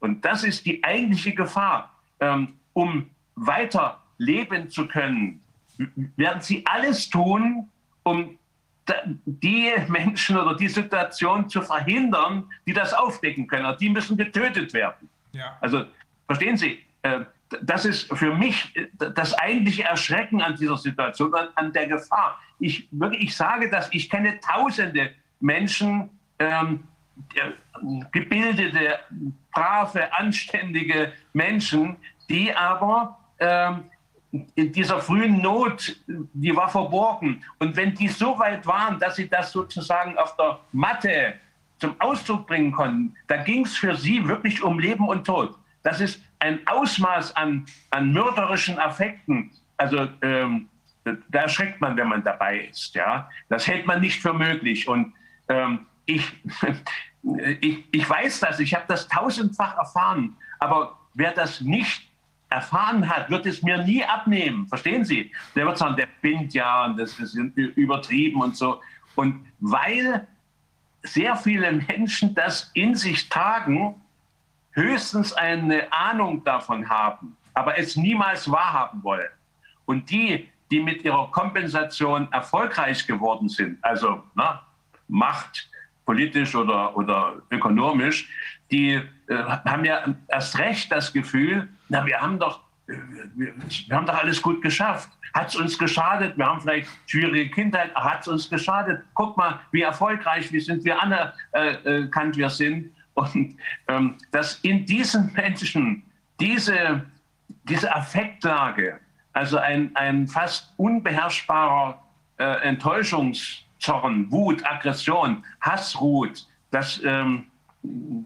Und 0.00 0.24
das 0.24 0.44
ist 0.44 0.64
die 0.66 0.82
eigentliche 0.84 1.34
Gefahr. 1.34 1.94
Ähm, 2.20 2.54
um 2.72 3.10
weiter 3.34 4.02
leben 4.18 4.70
zu 4.70 4.86
können, 4.86 5.40
werden 6.16 6.42
sie 6.42 6.64
alles 6.66 7.08
tun, 7.08 7.68
um 8.02 8.38
die 9.24 9.70
Menschen 9.88 10.36
oder 10.36 10.54
die 10.54 10.68
Situation 10.68 11.48
zu 11.48 11.62
verhindern, 11.62 12.44
die 12.66 12.72
das 12.72 12.94
aufdecken 12.94 13.46
können. 13.46 13.76
Die 13.78 13.90
müssen 13.90 14.16
getötet 14.16 14.72
werden. 14.72 15.08
Ja. 15.32 15.56
Also 15.60 15.84
verstehen 16.26 16.56
Sie, 16.56 16.84
äh, 17.02 17.20
das 17.62 17.84
ist 17.84 18.14
für 18.16 18.34
mich 18.34 18.74
äh, 18.76 18.86
das 19.14 19.34
eigentliche 19.34 19.84
Erschrecken 19.84 20.40
an 20.40 20.56
dieser 20.56 20.76
Situation, 20.76 21.34
an, 21.54 21.72
der 21.72 21.86
Gefahr. 21.86 22.40
Ich, 22.58 22.88
wirklich, 22.90 23.22
ich 23.24 23.36
sage 23.36 23.70
das, 23.70 23.88
ich 23.92 24.08
kenne 24.08 24.40
tausende 24.40 25.10
Menschen, 25.40 26.10
ähm, 26.38 26.84
gebildete, 28.12 28.98
brave, 29.52 30.12
anständige 30.12 31.12
Menschen, 31.32 31.96
die 32.28 32.54
aber 32.54 33.18
ähm, 33.38 33.84
in 34.54 34.72
dieser 34.72 35.00
frühen 35.00 35.40
Not, 35.40 35.96
die 36.06 36.54
war 36.54 36.68
verborgen. 36.68 37.42
Und 37.58 37.76
wenn 37.76 37.94
die 37.94 38.08
so 38.08 38.38
weit 38.38 38.66
waren, 38.66 38.98
dass 38.98 39.16
sie 39.16 39.28
das 39.28 39.52
sozusagen 39.52 40.18
auf 40.18 40.36
der 40.36 40.60
Matte 40.72 41.34
zum 41.78 41.98
Ausdruck 42.00 42.46
bringen 42.46 42.72
konnten, 42.72 43.14
da 43.26 43.38
ging 43.38 43.64
es 43.64 43.76
für 43.76 43.96
sie 43.96 44.26
wirklich 44.26 44.62
um 44.62 44.78
Leben 44.78 45.08
und 45.08 45.24
Tod. 45.24 45.56
Das 45.82 46.00
ist 46.00 46.22
ein 46.40 46.60
Ausmaß 46.66 47.34
an, 47.36 47.64
an 47.90 48.12
mörderischen 48.12 48.78
Affekten. 48.78 49.50
Also 49.76 50.08
ähm, 50.22 50.68
da 51.04 51.40
erschreckt 51.40 51.80
man, 51.80 51.96
wenn 51.96 52.08
man 52.08 52.22
dabei 52.22 52.60
ist. 52.70 52.94
Ja? 52.94 53.30
Das 53.48 53.66
hält 53.66 53.86
man 53.86 54.00
nicht 54.00 54.20
für 54.20 54.34
möglich. 54.34 54.86
Und 54.86 55.14
ähm, 55.48 55.86
ich, 56.08 56.24
ich, 57.60 57.84
ich 57.90 58.10
weiß 58.10 58.40
das, 58.40 58.58
ich 58.58 58.74
habe 58.74 58.84
das 58.88 59.06
tausendfach 59.08 59.76
erfahren. 59.76 60.36
Aber 60.58 60.98
wer 61.14 61.32
das 61.32 61.60
nicht 61.60 62.10
erfahren 62.48 63.08
hat, 63.08 63.30
wird 63.30 63.46
es 63.46 63.62
mir 63.62 63.84
nie 63.84 64.02
abnehmen. 64.02 64.66
Verstehen 64.66 65.04
Sie? 65.04 65.30
Der 65.54 65.66
wird 65.66 65.78
sagen, 65.78 65.96
der 65.96 66.08
bindet 66.22 66.54
ja 66.54 66.86
und 66.86 66.96
das 66.96 67.18
ist 67.18 67.34
übertrieben 67.34 68.40
und 68.40 68.56
so. 68.56 68.80
Und 69.14 69.46
weil 69.60 70.26
sehr 71.02 71.36
viele 71.36 71.72
Menschen 71.72 72.34
das 72.34 72.70
in 72.74 72.94
sich 72.94 73.28
tragen, 73.28 74.00
höchstens 74.72 75.32
eine 75.32 75.92
Ahnung 75.92 76.42
davon 76.44 76.88
haben, 76.88 77.36
aber 77.54 77.78
es 77.78 77.96
niemals 77.96 78.50
wahrhaben 78.50 79.02
wollen. 79.02 79.28
Und 79.84 80.10
die, 80.10 80.48
die 80.70 80.80
mit 80.80 81.04
ihrer 81.04 81.30
Kompensation 81.30 82.30
erfolgreich 82.32 83.06
geworden 83.06 83.48
sind, 83.48 83.82
also 83.82 84.22
na, 84.34 84.64
Macht, 85.08 85.70
politisch 86.08 86.54
oder, 86.54 86.96
oder 86.96 87.34
ökonomisch, 87.50 88.30
die 88.70 88.94
äh, 88.94 89.34
haben 89.66 89.84
ja 89.84 90.14
erst 90.28 90.58
recht 90.58 90.90
das 90.90 91.12
Gefühl, 91.12 91.68
na, 91.90 92.06
wir 92.06 92.18
haben 92.18 92.38
doch, 92.38 92.60
wir, 92.86 93.52
wir 93.88 93.94
haben 93.94 94.06
doch 94.06 94.16
alles 94.16 94.40
gut 94.40 94.62
geschafft. 94.62 95.10
Hat 95.34 95.48
es 95.48 95.56
uns 95.56 95.78
geschadet? 95.78 96.38
Wir 96.38 96.46
haben 96.46 96.62
vielleicht 96.62 96.88
schwierige 97.04 97.50
Kindheit, 97.50 97.94
hat 97.94 98.22
es 98.22 98.28
uns 98.28 98.48
geschadet? 98.48 99.04
Guck 99.12 99.36
mal, 99.36 99.60
wie 99.70 99.82
erfolgreich, 99.82 100.50
wie 100.50 100.60
sind 100.60 100.82
wir 100.82 100.96
anerkannt 100.98 102.38
wir 102.38 102.48
sind. 102.48 102.90
Und 103.12 103.58
ähm, 103.88 104.14
dass 104.30 104.60
in 104.60 104.86
diesen 104.86 105.30
Menschen 105.34 106.04
diese, 106.40 107.04
diese 107.64 107.94
Affektlage, 107.94 108.98
also 109.34 109.58
ein, 109.58 109.94
ein 109.94 110.26
fast 110.26 110.72
unbeherrschbarer 110.78 112.02
äh, 112.38 112.66
Enttäuschungszorn, 113.78 114.30
Wut, 114.30 114.64
Aggression, 114.66 115.44
Hass 115.60 116.00
ruht, 116.00 116.46
das 116.70 117.00
ähm, 117.04 117.46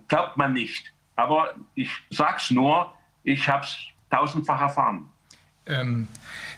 glaubt 0.08 0.36
man 0.36 0.52
nicht. 0.52 0.92
Aber 1.16 1.54
ich 1.74 1.90
sage 2.10 2.36
es 2.38 2.50
nur, 2.50 2.92
ich 3.22 3.48
habe 3.48 3.64
es 3.64 3.76
tausendfach 4.10 4.60
erfahren. 4.60 5.08
Ähm, 5.66 6.08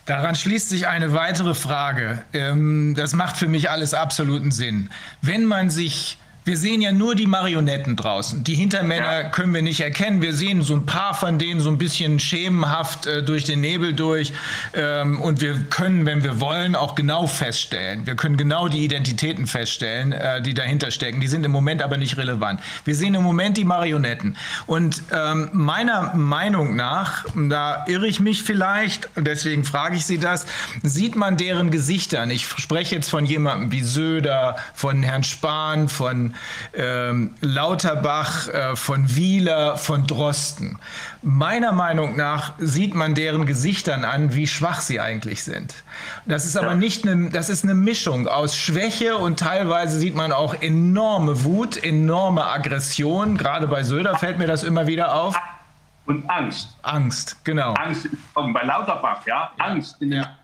daran 0.05 0.35
schließt 0.35 0.69
sich 0.69 0.87
eine 0.87 1.13
weitere 1.13 1.53
Frage. 1.53 2.25
Ähm, 2.33 2.95
das 2.95 3.13
macht 3.13 3.37
für 3.37 3.47
mich 3.47 3.69
alles 3.69 3.93
absoluten 3.93 4.51
Sinn. 4.51 4.89
Wenn 5.21 5.45
man 5.45 5.69
sich 5.69 6.17
wir 6.45 6.57
sehen 6.57 6.79
ja 6.79 6.91
nur 6.91 7.15
die 7.15 7.25
Marionetten 7.25 7.95
draußen. 7.95 8.43
Die 8.43 8.53
Hintermänner 8.53 9.21
ja. 9.23 9.29
können 9.29 9.51
wir 9.51 9.63
nicht 9.63 9.81
erkennen. 9.81 10.21
Wir 10.21 10.35
sehen 10.35 10.61
so 10.61 10.75
ein 10.75 10.85
paar 10.85 11.15
von 11.15 11.39
denen 11.39 11.59
so 11.59 11.71
ein 11.71 11.79
bisschen 11.79 12.19
schemenhaft 12.19 13.07
äh, 13.07 13.23
durch 13.23 13.45
den 13.45 13.61
Nebel 13.61 13.93
durch. 13.93 14.31
Ähm, 14.73 15.19
und 15.19 15.41
wir 15.41 15.55
können, 15.71 16.05
wenn 16.05 16.23
wir 16.23 16.39
wollen, 16.39 16.75
auch 16.75 16.93
genau 16.93 17.25
feststellen. 17.25 18.05
Wir 18.05 18.15
können 18.15 18.37
genau 18.37 18.67
die 18.67 18.85
Identitäten 18.85 19.47
feststellen, 19.47 20.11
äh, 20.11 20.39
die 20.39 20.53
dahinter 20.53 20.91
stecken. 20.91 21.19
Die 21.19 21.27
sind 21.27 21.43
im 21.45 21.51
Moment 21.51 21.81
aber 21.81 21.97
nicht 21.97 22.15
relevant. 22.15 22.61
Wir 22.83 22.93
sehen 22.93 23.15
im 23.15 23.23
Moment 23.23 23.57
die 23.57 23.65
Marionetten. 23.65 24.37
Und 24.67 25.01
ähm, 25.11 25.49
meiner 25.51 26.13
Meinung 26.13 26.75
nach, 26.75 27.25
da 27.33 27.85
irre 27.87 28.05
ich 28.05 28.19
mich 28.19 28.43
vielleicht, 28.43 29.09
deswegen 29.15 29.63
frage 29.63 29.95
ich 29.95 30.05
Sie 30.05 30.19
das, 30.19 30.45
sieht 30.83 31.15
man 31.15 31.37
deren 31.37 31.71
Gesichtern. 31.71 32.29
Ich 32.29 32.45
spreche 32.45 32.93
jetzt 32.93 33.09
von 33.09 33.25
jemandem 33.25 33.71
wie 33.71 33.81
Söder, 33.81 34.57
von 34.75 35.01
Herrn 35.01 35.23
Spahn, 35.23 35.89
von 35.89 36.34
ähm, 36.73 37.35
Lauterbach, 37.41 38.47
äh, 38.47 38.75
von 38.75 39.15
Wieler, 39.15 39.77
von 39.77 40.07
Drosten. 40.07 40.79
Meiner 41.21 41.71
Meinung 41.71 42.15
nach 42.15 42.53
sieht 42.59 42.93
man 42.93 43.15
deren 43.15 43.45
Gesichtern 43.45 44.05
an, 44.05 44.33
wie 44.35 44.47
schwach 44.47 44.81
sie 44.81 44.99
eigentlich 44.99 45.43
sind. 45.43 45.73
Das 46.25 46.45
ist 46.45 46.55
aber 46.55 46.75
nicht 46.75 47.07
eine, 47.07 47.29
das 47.29 47.49
ist 47.49 47.63
eine 47.63 47.73
Mischung 47.73 48.27
aus 48.27 48.55
Schwäche 48.55 49.17
und 49.17 49.39
teilweise 49.39 49.97
sieht 49.97 50.15
man 50.15 50.31
auch 50.31 50.53
enorme 50.61 51.43
Wut, 51.43 51.83
enorme 51.83 52.45
Aggression. 52.45 53.37
Gerade 53.37 53.67
bei 53.67 53.83
Söder 53.83 54.17
fällt 54.17 54.37
mir 54.37 54.47
das 54.47 54.63
immer 54.63 54.87
wieder 54.87 55.13
auf. 55.15 55.35
Und 56.05 56.29
Angst. 56.29 56.77
Angst, 56.83 57.43
genau. 57.43 57.73
Angst 57.73 58.07
bei 58.35 58.63
Lauterbach, 58.63 59.25
ja. 59.25 59.51
Angst. 59.57 59.97
Ja. 59.99 60.37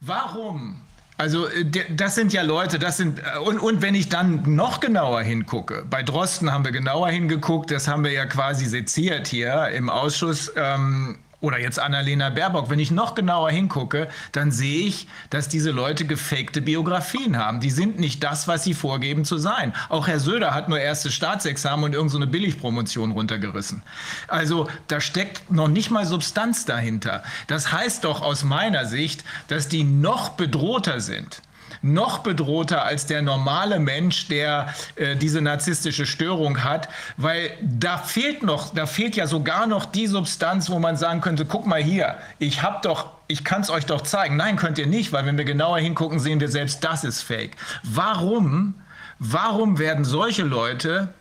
Warum 0.00 0.80
also 1.18 1.48
äh, 1.48 1.64
das 1.90 2.14
sind 2.14 2.32
ja 2.32 2.42
Leute, 2.42 2.78
das 2.78 2.96
sind 2.96 3.18
äh, 3.18 3.38
und, 3.40 3.58
und 3.58 3.82
wenn 3.82 3.94
ich 3.94 4.08
dann 4.08 4.54
noch 4.54 4.80
genauer 4.80 5.20
hingucke, 5.22 5.84
bei 5.90 6.02
Drosten 6.02 6.52
haben 6.52 6.64
wir 6.64 6.72
genauer 6.72 7.10
hingeguckt, 7.10 7.70
das 7.70 7.88
haben 7.88 8.04
wir 8.04 8.12
ja 8.12 8.24
quasi 8.24 8.64
seziert 8.64 9.26
hier 9.26 9.68
im 9.68 9.90
Ausschuss. 9.90 10.52
Ähm, 10.56 11.18
oder 11.40 11.60
jetzt 11.60 11.78
Annalena 11.78 12.30
Baerbock, 12.30 12.68
wenn 12.68 12.80
ich 12.80 12.90
noch 12.90 13.14
genauer 13.14 13.50
hingucke, 13.50 14.08
dann 14.32 14.50
sehe 14.50 14.86
ich, 14.86 15.06
dass 15.30 15.48
diese 15.48 15.70
Leute 15.70 16.04
gefakte 16.04 16.60
Biografien 16.60 17.36
haben. 17.36 17.60
Die 17.60 17.70
sind 17.70 17.98
nicht 18.00 18.24
das, 18.24 18.48
was 18.48 18.64
sie 18.64 18.74
vorgeben 18.74 19.24
zu 19.24 19.38
sein. 19.38 19.72
Auch 19.88 20.08
Herr 20.08 20.18
Söder 20.18 20.52
hat 20.54 20.68
nur 20.68 20.80
erste 20.80 21.12
Staatsexamen 21.12 21.84
und 21.84 21.92
irgendeine 21.92 22.24
so 22.24 22.30
Billigpromotion 22.30 23.12
runtergerissen. 23.12 23.82
Also 24.26 24.68
da 24.88 25.00
steckt 25.00 25.50
noch 25.50 25.68
nicht 25.68 25.90
mal 25.90 26.06
Substanz 26.06 26.64
dahinter. 26.64 27.22
Das 27.46 27.72
heißt 27.72 28.04
doch 28.04 28.20
aus 28.20 28.42
meiner 28.42 28.86
Sicht, 28.86 29.24
dass 29.46 29.68
die 29.68 29.84
noch 29.84 30.30
bedrohter 30.30 31.00
sind 31.00 31.42
noch 31.82 32.18
bedrohter 32.18 32.84
als 32.84 33.06
der 33.06 33.22
normale 33.22 33.78
Mensch, 33.78 34.28
der 34.28 34.74
äh, 34.96 35.16
diese 35.16 35.40
narzisstische 35.40 36.06
Störung 36.06 36.64
hat, 36.64 36.88
weil 37.16 37.50
da 37.62 37.98
fehlt 37.98 38.42
noch, 38.42 38.74
da 38.74 38.86
fehlt 38.86 39.16
ja 39.16 39.26
sogar 39.26 39.66
noch 39.66 39.84
die 39.84 40.06
Substanz, 40.06 40.70
wo 40.70 40.78
man 40.78 40.96
sagen 40.96 41.20
könnte, 41.20 41.44
guck 41.44 41.66
mal 41.66 41.82
hier, 41.82 42.16
ich 42.38 42.62
habe 42.62 42.78
doch 42.82 43.18
ich 43.30 43.44
kann 43.44 43.60
es 43.60 43.68
euch 43.68 43.84
doch 43.84 44.00
zeigen. 44.00 44.36
Nein, 44.36 44.56
könnt 44.56 44.78
ihr 44.78 44.86
nicht, 44.86 45.12
weil 45.12 45.26
wenn 45.26 45.36
wir 45.36 45.44
genauer 45.44 45.78
hingucken, 45.78 46.18
sehen 46.18 46.40
wir 46.40 46.48
selbst, 46.48 46.82
das 46.82 47.04
ist 47.04 47.22
fake. 47.22 47.56
Warum, 47.82 48.74
warum 49.18 49.78
werden 49.78 50.04
solche 50.04 50.44
Leute 50.44 51.12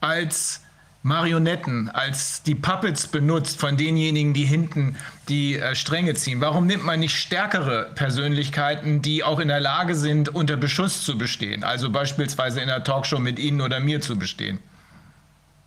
als 0.00 0.60
Marionetten, 1.04 1.90
als 1.90 2.42
die 2.42 2.54
Puppets 2.54 3.06
benutzt 3.06 3.60
von 3.60 3.76
denjenigen, 3.76 4.32
die 4.32 4.46
hinten 4.46 4.96
die 5.28 5.58
äh, 5.58 5.74
Stränge 5.74 6.14
ziehen? 6.14 6.40
Warum 6.40 6.66
nimmt 6.66 6.82
man 6.82 6.98
nicht 7.00 7.14
stärkere 7.14 7.92
Persönlichkeiten, 7.94 9.02
die 9.02 9.22
auch 9.22 9.38
in 9.38 9.48
der 9.48 9.60
Lage 9.60 9.96
sind, 9.96 10.30
unter 10.30 10.56
Beschuss 10.56 11.04
zu 11.04 11.18
bestehen? 11.18 11.62
Also 11.62 11.90
beispielsweise 11.90 12.62
in 12.62 12.70
einer 12.70 12.82
Talkshow 12.82 13.18
mit 13.18 13.38
Ihnen 13.38 13.60
oder 13.60 13.80
mir 13.80 14.00
zu 14.00 14.18
bestehen? 14.18 14.60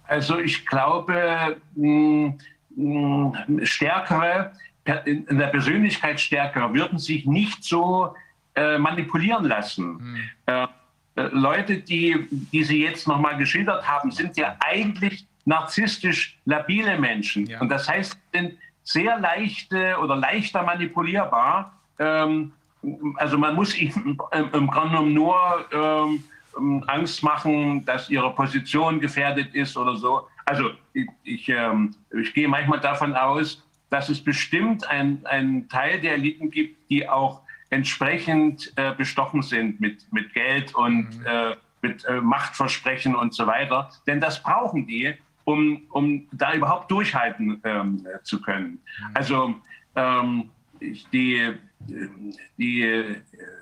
Also 0.08 0.40
ich 0.40 0.66
glaube, 0.66 1.58
mh, 1.76 2.34
mh, 2.76 3.34
stärkere, 3.62 4.54
in 5.06 5.38
der 5.38 5.48
Persönlichkeit 5.48 6.20
stärkere 6.20 6.74
würden 6.74 6.98
sich 6.98 7.28
nicht 7.28 7.64
so 7.64 8.16
äh, 8.56 8.80
manipulieren 8.80 9.46
lassen. 9.46 10.00
Hm. 10.00 10.16
Äh, 10.48 10.68
äh, 11.18 11.30
Leute, 11.32 11.78
die, 11.78 12.28
die 12.30 12.64
Sie 12.64 12.82
jetzt 12.84 13.08
nochmal 13.08 13.38
geschildert 13.38 13.88
haben, 13.88 14.12
sind 14.12 14.38
ja 14.38 14.56
eigentlich 14.60 15.27
narzisstisch 15.48 16.38
labile 16.46 17.00
Menschen. 17.00 17.48
Ja. 17.48 17.62
Und 17.62 17.70
das 17.70 17.88
heißt, 17.88 18.18
sind 18.34 18.58
sehr 18.84 19.18
leichte 19.18 19.98
oder 19.98 20.16
leichter 20.16 20.62
manipulierbar. 20.62 21.74
Ähm, 22.00 22.52
also 23.16 23.38
man 23.38 23.56
muss 23.56 23.78
ihnen 23.78 24.18
im 24.54 24.68
Grunde 24.68 24.90
genommen 24.90 25.14
nur 25.14 25.66
ähm, 25.72 26.84
Angst 26.88 27.24
machen, 27.24 27.86
dass 27.86 28.10
ihre 28.10 28.34
Position 28.36 29.00
gefährdet 29.00 29.56
ist 29.56 29.78
oder 29.78 29.96
so. 29.96 30.28
Also 30.46 30.72
ich, 30.94 31.08
ich, 31.24 31.50
ähm, 31.50 31.96
ich 32.12 32.34
gehe 32.34 32.48
manchmal 32.48 32.82
davon 32.82 33.16
aus, 33.16 33.64
dass 33.90 34.10
es 34.10 34.22
bestimmt 34.22 34.86
einen 34.86 35.70
Teil 35.70 36.02
der 36.02 36.16
Eliten 36.16 36.52
gibt, 36.52 36.90
die 36.90 37.08
auch 37.08 37.42
entsprechend 37.70 38.74
äh, 38.76 38.94
bestochen 38.94 39.42
sind 39.42 39.80
mit, 39.80 40.12
mit 40.12 40.34
Geld 40.34 40.76
und 40.76 41.20
mhm. 41.20 41.26
äh, 41.26 41.56
mit 41.82 42.04
äh, 42.06 42.20
Machtversprechen 42.20 43.16
und 43.16 43.34
so 43.34 43.48
weiter. 43.48 43.90
Denn 44.08 44.20
das 44.20 44.44
brauchen 44.44 44.88
die, 44.88 45.16
um, 45.48 45.82
um 45.92 46.28
da 46.34 46.54
überhaupt 46.54 46.92
durchhalten 46.92 47.62
ähm, 47.64 48.06
zu 48.24 48.42
können. 48.42 48.72
Mhm. 48.72 49.06
Also 49.14 49.56
ähm, 49.96 50.50
die, 51.14 51.54
die, 52.58 53.16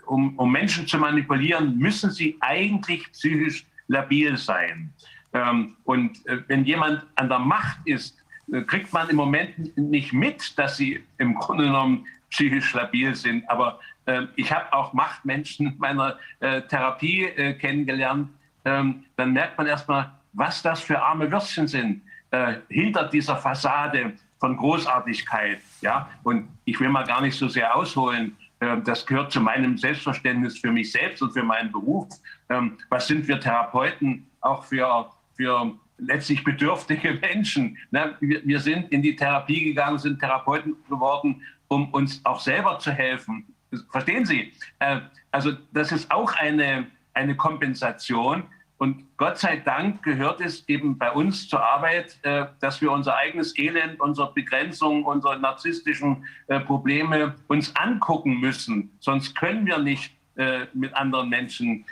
um, 0.07 0.35
um, 0.38 0.51
Menschen 0.51 0.88
zu 0.88 0.97
manipulieren, 0.97 1.77
müssen 1.77 2.09
sie 2.09 2.38
eigentlich 2.39 3.11
psychisch 3.11 3.67
labil 3.88 4.35
sein. 4.35 4.91
Ähm, 5.33 5.77
und 5.83 6.25
äh, 6.25 6.39
wenn 6.47 6.65
jemand 6.65 7.03
an 7.17 7.30
der 7.30 7.39
Macht 7.39 7.77
ist, 7.85 8.17
äh, 8.51 8.61
kriegt 8.61 8.91
man 8.91 9.07
im 9.09 9.17
Moment 9.17 9.77
nicht 9.77 10.11
mit, 10.11 10.57
dass 10.57 10.77
sie 10.77 11.03
im 11.19 11.35
Grunde 11.35 11.65
genommen 11.65 12.07
psychisch 12.31 12.73
labil 12.73 13.14
sind. 13.14 13.47
Aber 13.47 13.80
äh, 14.07 14.23
ich 14.35 14.51
habe 14.51 14.73
auch 14.73 14.93
Machtmenschen 14.93 15.75
meiner 15.77 16.17
äh, 16.39 16.64
Therapie 16.64 17.25
äh, 17.25 17.53
kennengelernt. 17.53 18.30
Ähm, 18.65 19.03
dann 19.17 19.33
merkt 19.33 19.59
man 19.59 19.67
erstmal, 19.67 20.15
was 20.35 20.61
das 20.61 20.81
für 20.81 21.01
arme 21.01 21.31
Würstchen 21.31 21.67
sind 21.67 22.01
äh, 22.31 22.55
hinter 22.69 23.05
dieser 23.07 23.38
Fassade 23.38 24.14
von 24.39 24.57
Großartigkeit. 24.57 25.59
Ja? 25.81 26.09
Und 26.23 26.49
ich 26.65 26.80
will 26.80 26.89
mal 26.89 27.05
gar 27.05 27.22
nicht 27.22 27.38
so 27.38 27.47
sehr 27.47 27.75
ausholen. 27.75 28.35
Ähm, 28.61 28.83
das 28.83 29.05
gehört 29.05 29.31
zu 29.31 29.41
meinem 29.41 29.77
Selbstverständnis 29.77 30.59
für 30.59 30.72
mich 30.72 30.91
selbst 30.91 31.22
und 31.22 31.31
für 31.31 31.43
meinen 31.43 31.72
Beruf. 31.72 32.07
Ähm, 32.49 32.77
was 32.89 33.07
sind 33.07 33.27
wir 33.27 33.39
Therapeuten 33.39 34.27
auch 34.41 34.65
für, 34.65 35.09
für 35.35 35.73
letztlich 35.97 36.43
bedürftige 36.43 37.14
Menschen? 37.22 37.77
Wir 38.19 38.59
sind 38.59 38.91
in 38.91 39.01
die 39.01 39.15
Therapie 39.15 39.64
gegangen, 39.64 39.97
sind 39.97 40.19
Therapeuten 40.19 40.75
geworden, 40.89 41.41
um 41.67 41.89
uns 41.91 42.22
auch 42.25 42.39
selber 42.39 42.77
zu 42.80 42.91
helfen. 42.91 43.45
Verstehen 43.91 44.25
Sie? 44.25 44.53
Äh, 44.80 45.01
also 45.31 45.53
das 45.73 45.91
ist 45.91 46.11
auch 46.11 46.33
eine, 46.35 46.88
eine 47.14 47.35
Kompensation. 47.35 48.43
Und 48.78 49.06
Gott 49.16 49.38
sei 49.38 49.58
Dank 49.58 50.04
gehört 50.04 50.42
es 50.42 50.68
eben 50.68 50.98
bei 50.98 51.10
uns 51.12 51.48
zur 51.48 51.64
Arbeit, 51.64 52.20
äh, 52.24 52.45
dass 52.60 52.82
wir 52.82 52.92
unser 52.92 53.16
eigenes 53.16 53.58
Elend, 53.58 54.02
unsere 54.02 54.34
Begrenzung, 54.34 55.06
unsere 55.06 55.40
narzisstischen 55.40 56.26
äh, 56.48 56.60
Probleme 56.60 57.36
uns 57.48 57.74
angucken 57.76 58.40
müssen. 58.40 58.92
Sonst 59.00 59.34
können 59.36 59.66
wir 59.66 59.78
nicht 59.78 60.14
äh, 60.36 60.66
mit 60.74 60.94
anderen 60.94 61.30
Menschen 61.30 61.86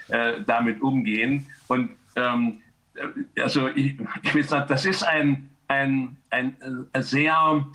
damit 0.46 0.82
umgehen. 0.82 1.48
Und 1.68 1.92
ähm, 2.18 2.62
also 3.40 3.70
ich, 3.70 3.98
will 4.34 4.44
sagen, 4.44 4.66
das 4.68 4.86
ist 4.86 5.04
ein, 5.04 5.50
ein, 5.70 6.18
ein, 6.30 6.56
sehr 7.00 7.66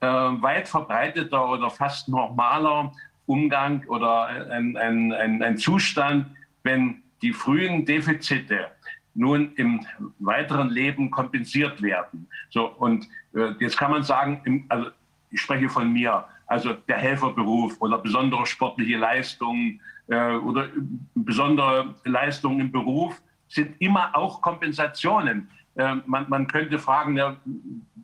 weit 0.00 0.68
verbreiteter 0.68 1.48
oder 1.48 1.70
fast 1.70 2.08
normaler 2.08 2.92
Umgang 3.26 3.84
oder 3.86 4.26
ein, 4.50 4.76
ein, 4.76 5.42
ein 5.42 5.58
Zustand, 5.58 6.26
wenn 6.62 7.03
die 7.24 7.32
frühen 7.32 7.86
Defizite 7.86 8.70
nun 9.14 9.52
im 9.56 9.86
weiteren 10.18 10.68
Leben 10.68 11.10
kompensiert 11.10 11.80
werden. 11.80 12.28
So, 12.50 12.66
und 12.66 13.08
äh, 13.34 13.52
jetzt 13.60 13.78
kann 13.78 13.90
man 13.90 14.02
sagen, 14.02 14.42
im, 14.44 14.64
also 14.68 14.90
ich 15.30 15.40
spreche 15.40 15.68
von 15.68 15.90
mir, 15.92 16.24
also 16.46 16.74
der 16.74 16.98
Helferberuf 16.98 17.80
oder 17.80 17.98
besondere 17.98 18.44
sportliche 18.44 18.98
Leistungen 18.98 19.80
äh, 20.08 20.34
oder 20.34 20.68
besondere 21.14 21.94
Leistungen 22.04 22.60
im 22.60 22.72
Beruf 22.72 23.20
sind 23.48 23.74
immer 23.80 24.14
auch 24.14 24.42
Kompensationen. 24.42 25.48
Äh, 25.76 25.94
man, 26.06 26.28
man, 26.28 26.46
könnte 26.46 26.78
fragen, 26.78 27.16
ja, 27.16 27.36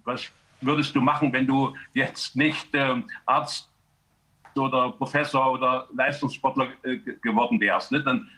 was 0.04 0.32
würdest 0.62 0.94
du 0.96 1.00
machen, 1.00 1.32
wenn 1.32 1.46
du 1.46 1.74
jetzt 1.92 2.36
nicht 2.36 2.74
äh, 2.74 3.02
Arzt 3.26 3.69
oder 4.56 4.92
Professor 4.92 5.52
oder 5.52 5.86
Leistungssportler 5.94 6.68
äh, 6.82 6.98
geworden 7.22 7.60
wärst. 7.60 7.92
Ne? 7.92 8.02
Dann 8.02 8.28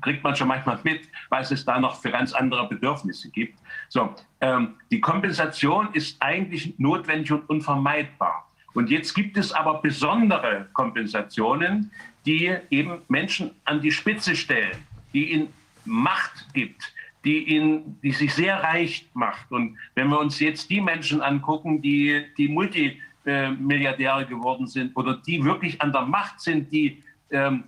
kriegt 0.00 0.22
man 0.24 0.34
schon 0.34 0.48
manchmal 0.48 0.78
mit, 0.82 1.08
was 1.28 1.50
es 1.50 1.64
da 1.64 1.78
noch 1.78 2.00
für 2.00 2.10
ganz 2.10 2.32
andere 2.32 2.68
Bedürfnisse 2.68 3.30
gibt. 3.30 3.58
So, 3.88 4.14
ähm, 4.40 4.74
die 4.90 5.00
Kompensation 5.00 5.88
ist 5.92 6.16
eigentlich 6.20 6.78
notwendig 6.78 7.32
und 7.32 7.48
unvermeidbar. 7.48 8.48
Und 8.74 8.90
jetzt 8.90 9.14
gibt 9.14 9.36
es 9.36 9.52
aber 9.52 9.80
besondere 9.80 10.68
Kompensationen, 10.72 11.90
die 12.26 12.54
eben 12.70 13.02
Menschen 13.08 13.50
an 13.64 13.80
die 13.80 13.90
Spitze 13.90 14.36
stellen, 14.36 14.76
die 15.12 15.32
ihnen 15.32 15.48
Macht 15.84 16.52
gibt, 16.52 16.92
die, 17.24 17.56
ihn, 17.56 17.98
die 18.02 18.12
sich 18.12 18.34
sehr 18.34 18.62
reich 18.62 19.08
macht. 19.14 19.50
Und 19.50 19.76
wenn 19.94 20.08
wir 20.08 20.20
uns 20.20 20.38
jetzt 20.38 20.70
die 20.70 20.80
Menschen 20.80 21.20
angucken, 21.22 21.82
die, 21.82 22.24
die 22.36 22.48
Multi 22.48 23.00
äh, 23.28 23.50
Milliardäre 23.50 24.24
geworden 24.24 24.66
sind 24.66 24.96
oder 24.96 25.18
die 25.18 25.44
wirklich 25.44 25.80
an 25.82 25.92
der 25.92 26.02
Macht 26.02 26.40
sind, 26.40 26.72
die 26.72 27.02
ähm, 27.30 27.64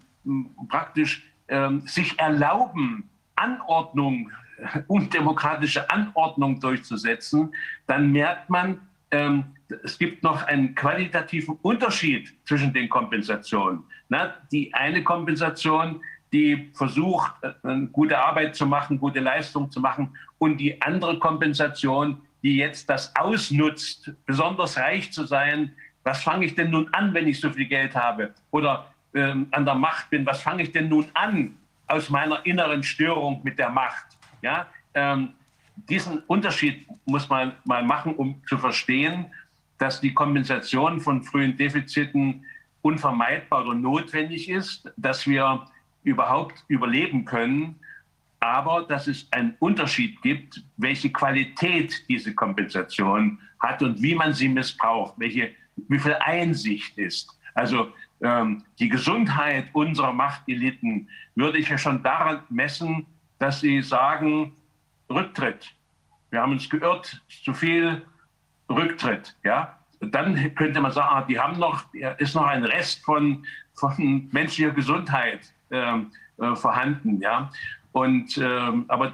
praktisch 0.70 1.22
ähm, 1.48 1.82
sich 1.86 2.18
erlauben, 2.18 3.10
Anordnung, 3.36 4.30
undemokratische 4.86 5.90
Anordnung 5.90 6.58
durchzusetzen, 6.60 7.54
dann 7.86 8.10
merkt 8.10 8.48
man, 8.48 8.80
ähm, 9.10 9.44
es 9.84 9.98
gibt 9.98 10.22
noch 10.22 10.44
einen 10.44 10.74
qualitativen 10.74 11.58
Unterschied 11.60 12.34
zwischen 12.46 12.72
den 12.72 12.88
Kompensationen. 12.88 13.84
Na, 14.08 14.34
die 14.50 14.72
eine 14.72 15.04
Kompensation, 15.04 16.00
die 16.32 16.70
versucht, 16.72 17.32
äh, 17.42 17.80
gute 17.92 18.18
Arbeit 18.18 18.56
zu 18.56 18.64
machen, 18.64 18.98
gute 18.98 19.20
Leistung 19.20 19.70
zu 19.70 19.80
machen, 19.80 20.16
und 20.38 20.56
die 20.56 20.80
andere 20.80 21.18
Kompensation, 21.18 22.22
die 22.42 22.56
jetzt 22.56 22.88
das 22.88 23.14
ausnutzt, 23.16 24.10
besonders 24.26 24.76
reich 24.78 25.12
zu 25.12 25.24
sein. 25.24 25.72
Was 26.04 26.22
fange 26.22 26.46
ich 26.46 26.54
denn 26.54 26.70
nun 26.70 26.92
an, 26.92 27.12
wenn 27.12 27.28
ich 27.28 27.40
so 27.40 27.50
viel 27.50 27.66
Geld 27.66 27.94
habe? 27.94 28.34
Oder 28.50 28.86
ähm, 29.14 29.48
an 29.50 29.64
der 29.64 29.74
Macht 29.74 30.10
bin, 30.10 30.24
was 30.24 30.42
fange 30.42 30.62
ich 30.62 30.72
denn 30.72 30.88
nun 30.88 31.06
an 31.14 31.56
aus 31.86 32.08
meiner 32.08 32.44
inneren 32.46 32.82
Störung 32.82 33.40
mit 33.42 33.58
der 33.58 33.70
Macht? 33.70 34.06
Ja, 34.42 34.66
ähm, 34.94 35.34
diesen 35.88 36.20
Unterschied 36.20 36.86
muss 37.04 37.28
man 37.28 37.52
mal 37.64 37.82
machen, 37.82 38.14
um 38.14 38.42
zu 38.46 38.58
verstehen, 38.58 39.26
dass 39.78 40.00
die 40.00 40.12
Kompensation 40.12 41.00
von 41.00 41.22
frühen 41.22 41.56
Defiziten 41.56 42.44
unvermeidbar 42.82 43.66
oder 43.66 43.74
notwendig 43.74 44.48
ist, 44.48 44.90
dass 44.96 45.26
wir 45.26 45.66
überhaupt 46.02 46.64
überleben 46.68 47.24
können 47.24 47.80
aber 48.40 48.82
dass 48.82 49.06
es 49.06 49.30
einen 49.32 49.54
Unterschied 49.58 50.20
gibt, 50.22 50.62
welche 50.76 51.10
Qualität 51.10 52.04
diese 52.08 52.34
Kompensation 52.34 53.38
hat 53.60 53.82
und 53.82 54.02
wie 54.02 54.14
man 54.14 54.32
sie 54.32 54.48
missbraucht, 54.48 55.14
welche, 55.18 55.50
wie 55.88 55.98
viel 55.98 56.16
Einsicht 56.20 56.96
ist. 56.96 57.38
Also 57.54 57.92
ähm, 58.22 58.64
die 58.78 58.88
Gesundheit 58.88 59.68
unserer 59.72 60.12
Machteliten 60.12 61.08
würde 61.34 61.58
ich 61.58 61.68
ja 61.68 61.78
schon 61.78 62.02
daran 62.02 62.42
messen, 62.48 63.06
dass 63.38 63.60
sie 63.60 63.82
sagen, 63.82 64.56
Rücktritt. 65.10 65.74
Wir 66.30 66.40
haben 66.40 66.52
uns 66.52 66.68
geirrt, 66.68 67.22
zu 67.44 67.52
viel 67.52 68.02
Rücktritt. 68.68 69.36
Ja? 69.44 69.80
dann 70.00 70.54
könnte 70.54 70.80
man 70.80 70.92
sagen, 70.92 71.08
ah, 71.10 71.22
die 71.22 71.38
haben 71.38 71.58
noch, 71.58 71.84
ist 72.18 72.34
noch 72.34 72.46
ein 72.46 72.64
Rest 72.64 73.04
von, 73.04 73.44
von 73.74 74.28
menschlicher 74.32 74.70
Gesundheit 74.70 75.52
ähm, 75.70 76.10
äh, 76.38 76.54
vorhanden. 76.54 77.20
Ja? 77.20 77.50
Und 77.92 78.38
ähm, 78.38 78.84
aber 78.88 79.12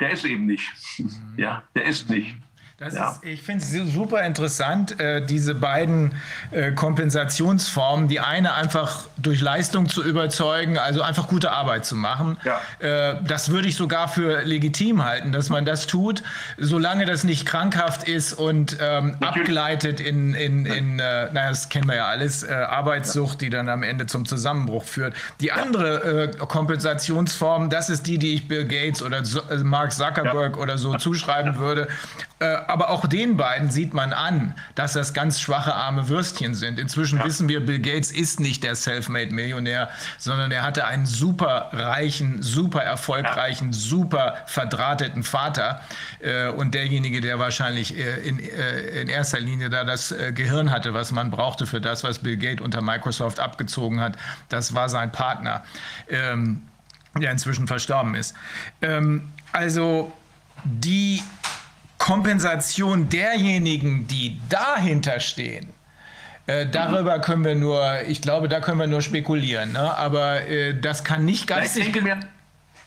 der 0.00 0.10
ist 0.10 0.24
eben 0.24 0.46
nicht. 0.46 0.68
Mhm. 0.98 1.10
Ja, 1.36 1.62
der 1.74 1.84
ist 1.84 2.10
nicht. 2.10 2.36
Ja. 2.80 3.10
ist, 3.10 3.24
ich 3.24 3.42
finde 3.42 3.64
es 3.64 3.92
super 3.92 4.22
interessant, 4.22 5.00
äh, 5.00 5.24
diese 5.24 5.54
beiden 5.56 6.14
äh, 6.52 6.70
Kompensationsformen. 6.70 8.06
Die 8.06 8.20
eine 8.20 8.54
einfach 8.54 9.08
durch 9.16 9.40
Leistung 9.40 9.88
zu 9.88 10.04
überzeugen, 10.04 10.78
also 10.78 11.02
einfach 11.02 11.26
gute 11.26 11.50
Arbeit 11.50 11.84
zu 11.84 11.96
machen. 11.96 12.36
Ja. 12.44 12.60
Äh, 12.78 13.16
das 13.24 13.50
würde 13.50 13.66
ich 13.66 13.74
sogar 13.74 14.06
für 14.06 14.42
legitim 14.42 15.04
halten, 15.04 15.32
dass 15.32 15.48
man 15.48 15.64
das 15.64 15.88
tut, 15.88 16.22
solange 16.56 17.04
das 17.04 17.24
nicht 17.24 17.46
krankhaft 17.46 18.08
ist 18.08 18.32
und 18.32 18.76
ähm, 18.80 19.16
abgleitet 19.20 20.00
in, 20.00 20.34
in, 20.34 20.64
in 20.64 21.00
äh, 21.00 21.32
naja, 21.32 21.48
das 21.48 21.68
kennen 21.68 21.88
wir 21.88 21.96
ja 21.96 22.06
alles, 22.06 22.44
äh, 22.44 22.52
Arbeitssucht, 22.52 23.40
die 23.40 23.50
dann 23.50 23.68
am 23.68 23.82
Ende 23.82 24.06
zum 24.06 24.24
Zusammenbruch 24.24 24.84
führt. 24.84 25.14
Die 25.40 25.50
andere 25.50 26.30
äh, 26.32 26.36
Kompensationsform, 26.36 27.70
das 27.70 27.90
ist 27.90 28.06
die, 28.06 28.18
die 28.18 28.34
ich 28.34 28.46
Bill 28.46 28.66
Gates 28.66 29.02
oder 29.02 29.22
Mark 29.64 29.92
Zuckerberg 29.92 30.56
ja. 30.56 30.62
oder 30.62 30.78
so 30.78 30.94
zuschreiben 30.98 31.58
würde. 31.58 31.88
Äh, 32.40 32.46
aber 32.68 32.90
auch 32.90 33.06
den 33.06 33.36
beiden 33.36 33.70
sieht 33.70 33.94
man 33.94 34.12
an, 34.12 34.54
dass 34.76 34.92
das 34.92 35.12
ganz 35.12 35.40
schwache 35.40 35.74
arme 35.74 36.08
Würstchen 36.08 36.54
sind. 36.54 36.78
Inzwischen 36.78 37.18
ja. 37.18 37.24
wissen 37.24 37.48
wir, 37.48 37.64
Bill 37.64 37.80
Gates 37.80 38.12
ist 38.12 38.38
nicht 38.38 38.62
der 38.62 38.76
Selfmade-Millionär, 38.76 39.90
sondern 40.18 40.52
er 40.52 40.62
hatte 40.62 40.86
einen 40.86 41.06
super 41.06 41.70
reichen, 41.72 42.40
super 42.40 42.82
erfolgreichen, 42.82 43.72
ja. 43.72 43.72
super 43.72 44.36
verdrahteten 44.46 45.24
Vater. 45.24 45.80
Äh, 46.20 46.48
und 46.50 46.74
derjenige, 46.74 47.20
der 47.20 47.40
wahrscheinlich 47.40 47.96
äh, 47.96 48.20
in, 48.20 48.38
in 48.38 49.08
erster 49.08 49.40
Linie 49.40 49.68
da 49.68 49.84
das 49.84 50.14
Gehirn 50.34 50.70
hatte, 50.70 50.94
was 50.94 51.10
man 51.12 51.30
brauchte 51.30 51.66
für 51.66 51.80
das, 51.80 52.04
was 52.04 52.20
Bill 52.20 52.36
Gates 52.36 52.64
unter 52.64 52.82
Microsoft 52.82 53.40
abgezogen 53.40 54.00
hat, 54.00 54.16
das 54.48 54.74
war 54.74 54.88
sein 54.88 55.10
Partner, 55.10 55.64
ähm, 56.08 56.62
der 57.20 57.32
inzwischen 57.32 57.66
verstorben 57.66 58.14
ist. 58.14 58.34
Ähm, 58.82 59.32
also 59.52 60.12
die 60.64 61.22
Kompensation 61.98 63.08
derjenigen, 63.08 64.06
die 64.06 64.40
dahinter 64.48 65.20
stehen, 65.20 65.68
äh, 66.46 66.66
darüber 66.66 67.18
können 67.20 67.44
wir 67.44 67.54
nur, 67.54 68.02
ich 68.06 68.22
glaube, 68.22 68.48
da 68.48 68.60
können 68.60 68.78
wir 68.78 68.86
nur 68.86 69.02
spekulieren. 69.02 69.72
Ne? 69.72 69.96
Aber 69.96 70.46
äh, 70.46 70.78
das 70.80 71.04
kann 71.04 71.24
nicht 71.24 71.46
geistig. 71.46 71.88
Ich 71.88 71.92
denke, 71.92 72.20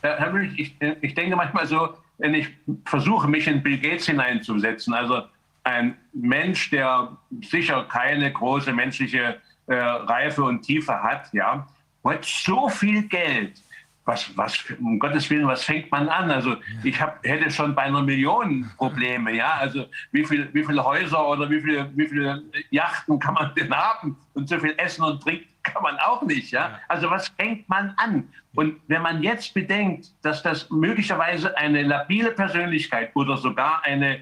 Herr 0.02 0.32
Müller, 0.32 0.50
ich, 0.56 0.74
ich 1.00 1.14
denke 1.14 1.36
manchmal 1.36 1.66
so, 1.66 1.90
wenn 2.18 2.34
ich 2.34 2.48
versuche, 2.84 3.28
mich 3.28 3.46
in 3.46 3.62
Bill 3.62 3.78
Gates 3.78 4.06
hineinzusetzen, 4.06 4.94
also 4.94 5.22
ein 5.64 5.96
Mensch, 6.12 6.70
der 6.70 7.16
sicher 7.42 7.86
keine 7.88 8.32
große 8.32 8.72
menschliche 8.72 9.40
äh, 9.68 9.74
Reife 9.74 10.42
und 10.42 10.62
Tiefe 10.62 11.00
hat, 11.00 11.32
ja, 11.32 11.66
hat 12.04 12.24
so 12.24 12.68
viel 12.68 13.02
Geld 13.04 13.62
was, 14.04 14.36
was, 14.36 14.64
um 14.80 14.98
Gottes 14.98 15.30
Willen, 15.30 15.46
was 15.46 15.64
fängt 15.64 15.90
man 15.90 16.08
an? 16.08 16.30
Also 16.30 16.56
ich 16.82 17.00
hab, 17.00 17.24
hätte 17.24 17.50
schon 17.50 17.74
bei 17.74 17.82
einer 17.82 18.02
Million 18.02 18.70
Probleme, 18.76 19.32
ja. 19.32 19.54
Also 19.54 19.86
wie 20.10 20.24
viel, 20.24 20.48
wie 20.52 20.64
viele 20.64 20.84
Häuser 20.84 21.28
oder 21.28 21.48
wie 21.48 21.60
viele, 21.60 21.90
wie 21.96 22.08
viele 22.08 22.42
Yachten 22.70 23.18
kann 23.18 23.34
man 23.34 23.54
denn 23.54 23.72
haben? 23.72 24.16
Und 24.34 24.48
so 24.48 24.58
viel 24.58 24.74
Essen 24.76 25.04
und 25.04 25.22
Trinken 25.22 25.48
kann 25.62 25.82
man 25.82 25.96
auch 25.98 26.22
nicht, 26.22 26.50
ja. 26.50 26.80
Also 26.88 27.10
was 27.10 27.28
fängt 27.28 27.68
man 27.68 27.94
an? 27.96 28.28
Und 28.54 28.80
wenn 28.88 29.02
man 29.02 29.22
jetzt 29.22 29.54
bedenkt, 29.54 30.10
dass 30.22 30.42
das 30.42 30.68
möglicherweise 30.70 31.56
eine 31.56 31.82
labile 31.82 32.32
Persönlichkeit 32.32 33.12
oder 33.14 33.36
sogar 33.36 33.84
eine 33.84 34.20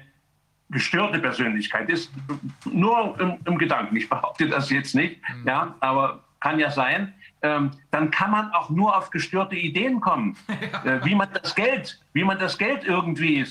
gestörte 0.69 1.19
Persönlichkeit 1.19 1.89
ist, 1.89 2.11
nur 2.65 3.19
im, 3.19 3.39
im 3.45 3.57
Gedanken, 3.57 3.95
ich 3.97 4.07
behaupte 4.07 4.47
das 4.47 4.69
jetzt 4.69 4.95
nicht, 4.95 5.19
mhm. 5.27 5.47
ja, 5.47 5.75
aber 5.79 6.23
kann 6.39 6.59
ja 6.59 6.71
sein, 6.71 7.13
ähm, 7.41 7.71
dann 7.89 8.11
kann 8.11 8.31
man 8.31 8.51
auch 8.51 8.69
nur 8.69 8.95
auf 8.95 9.09
gestörte 9.09 9.55
Ideen 9.55 9.99
kommen, 9.99 10.37
äh, 10.85 11.03
wie 11.03 11.15
man 11.15 11.29
das 11.41 11.55
Geld, 11.55 11.99
wie 12.13 12.23
man 12.23 12.39
das 12.39 12.57
Geld 12.57 12.83
irgendwie 12.83 13.45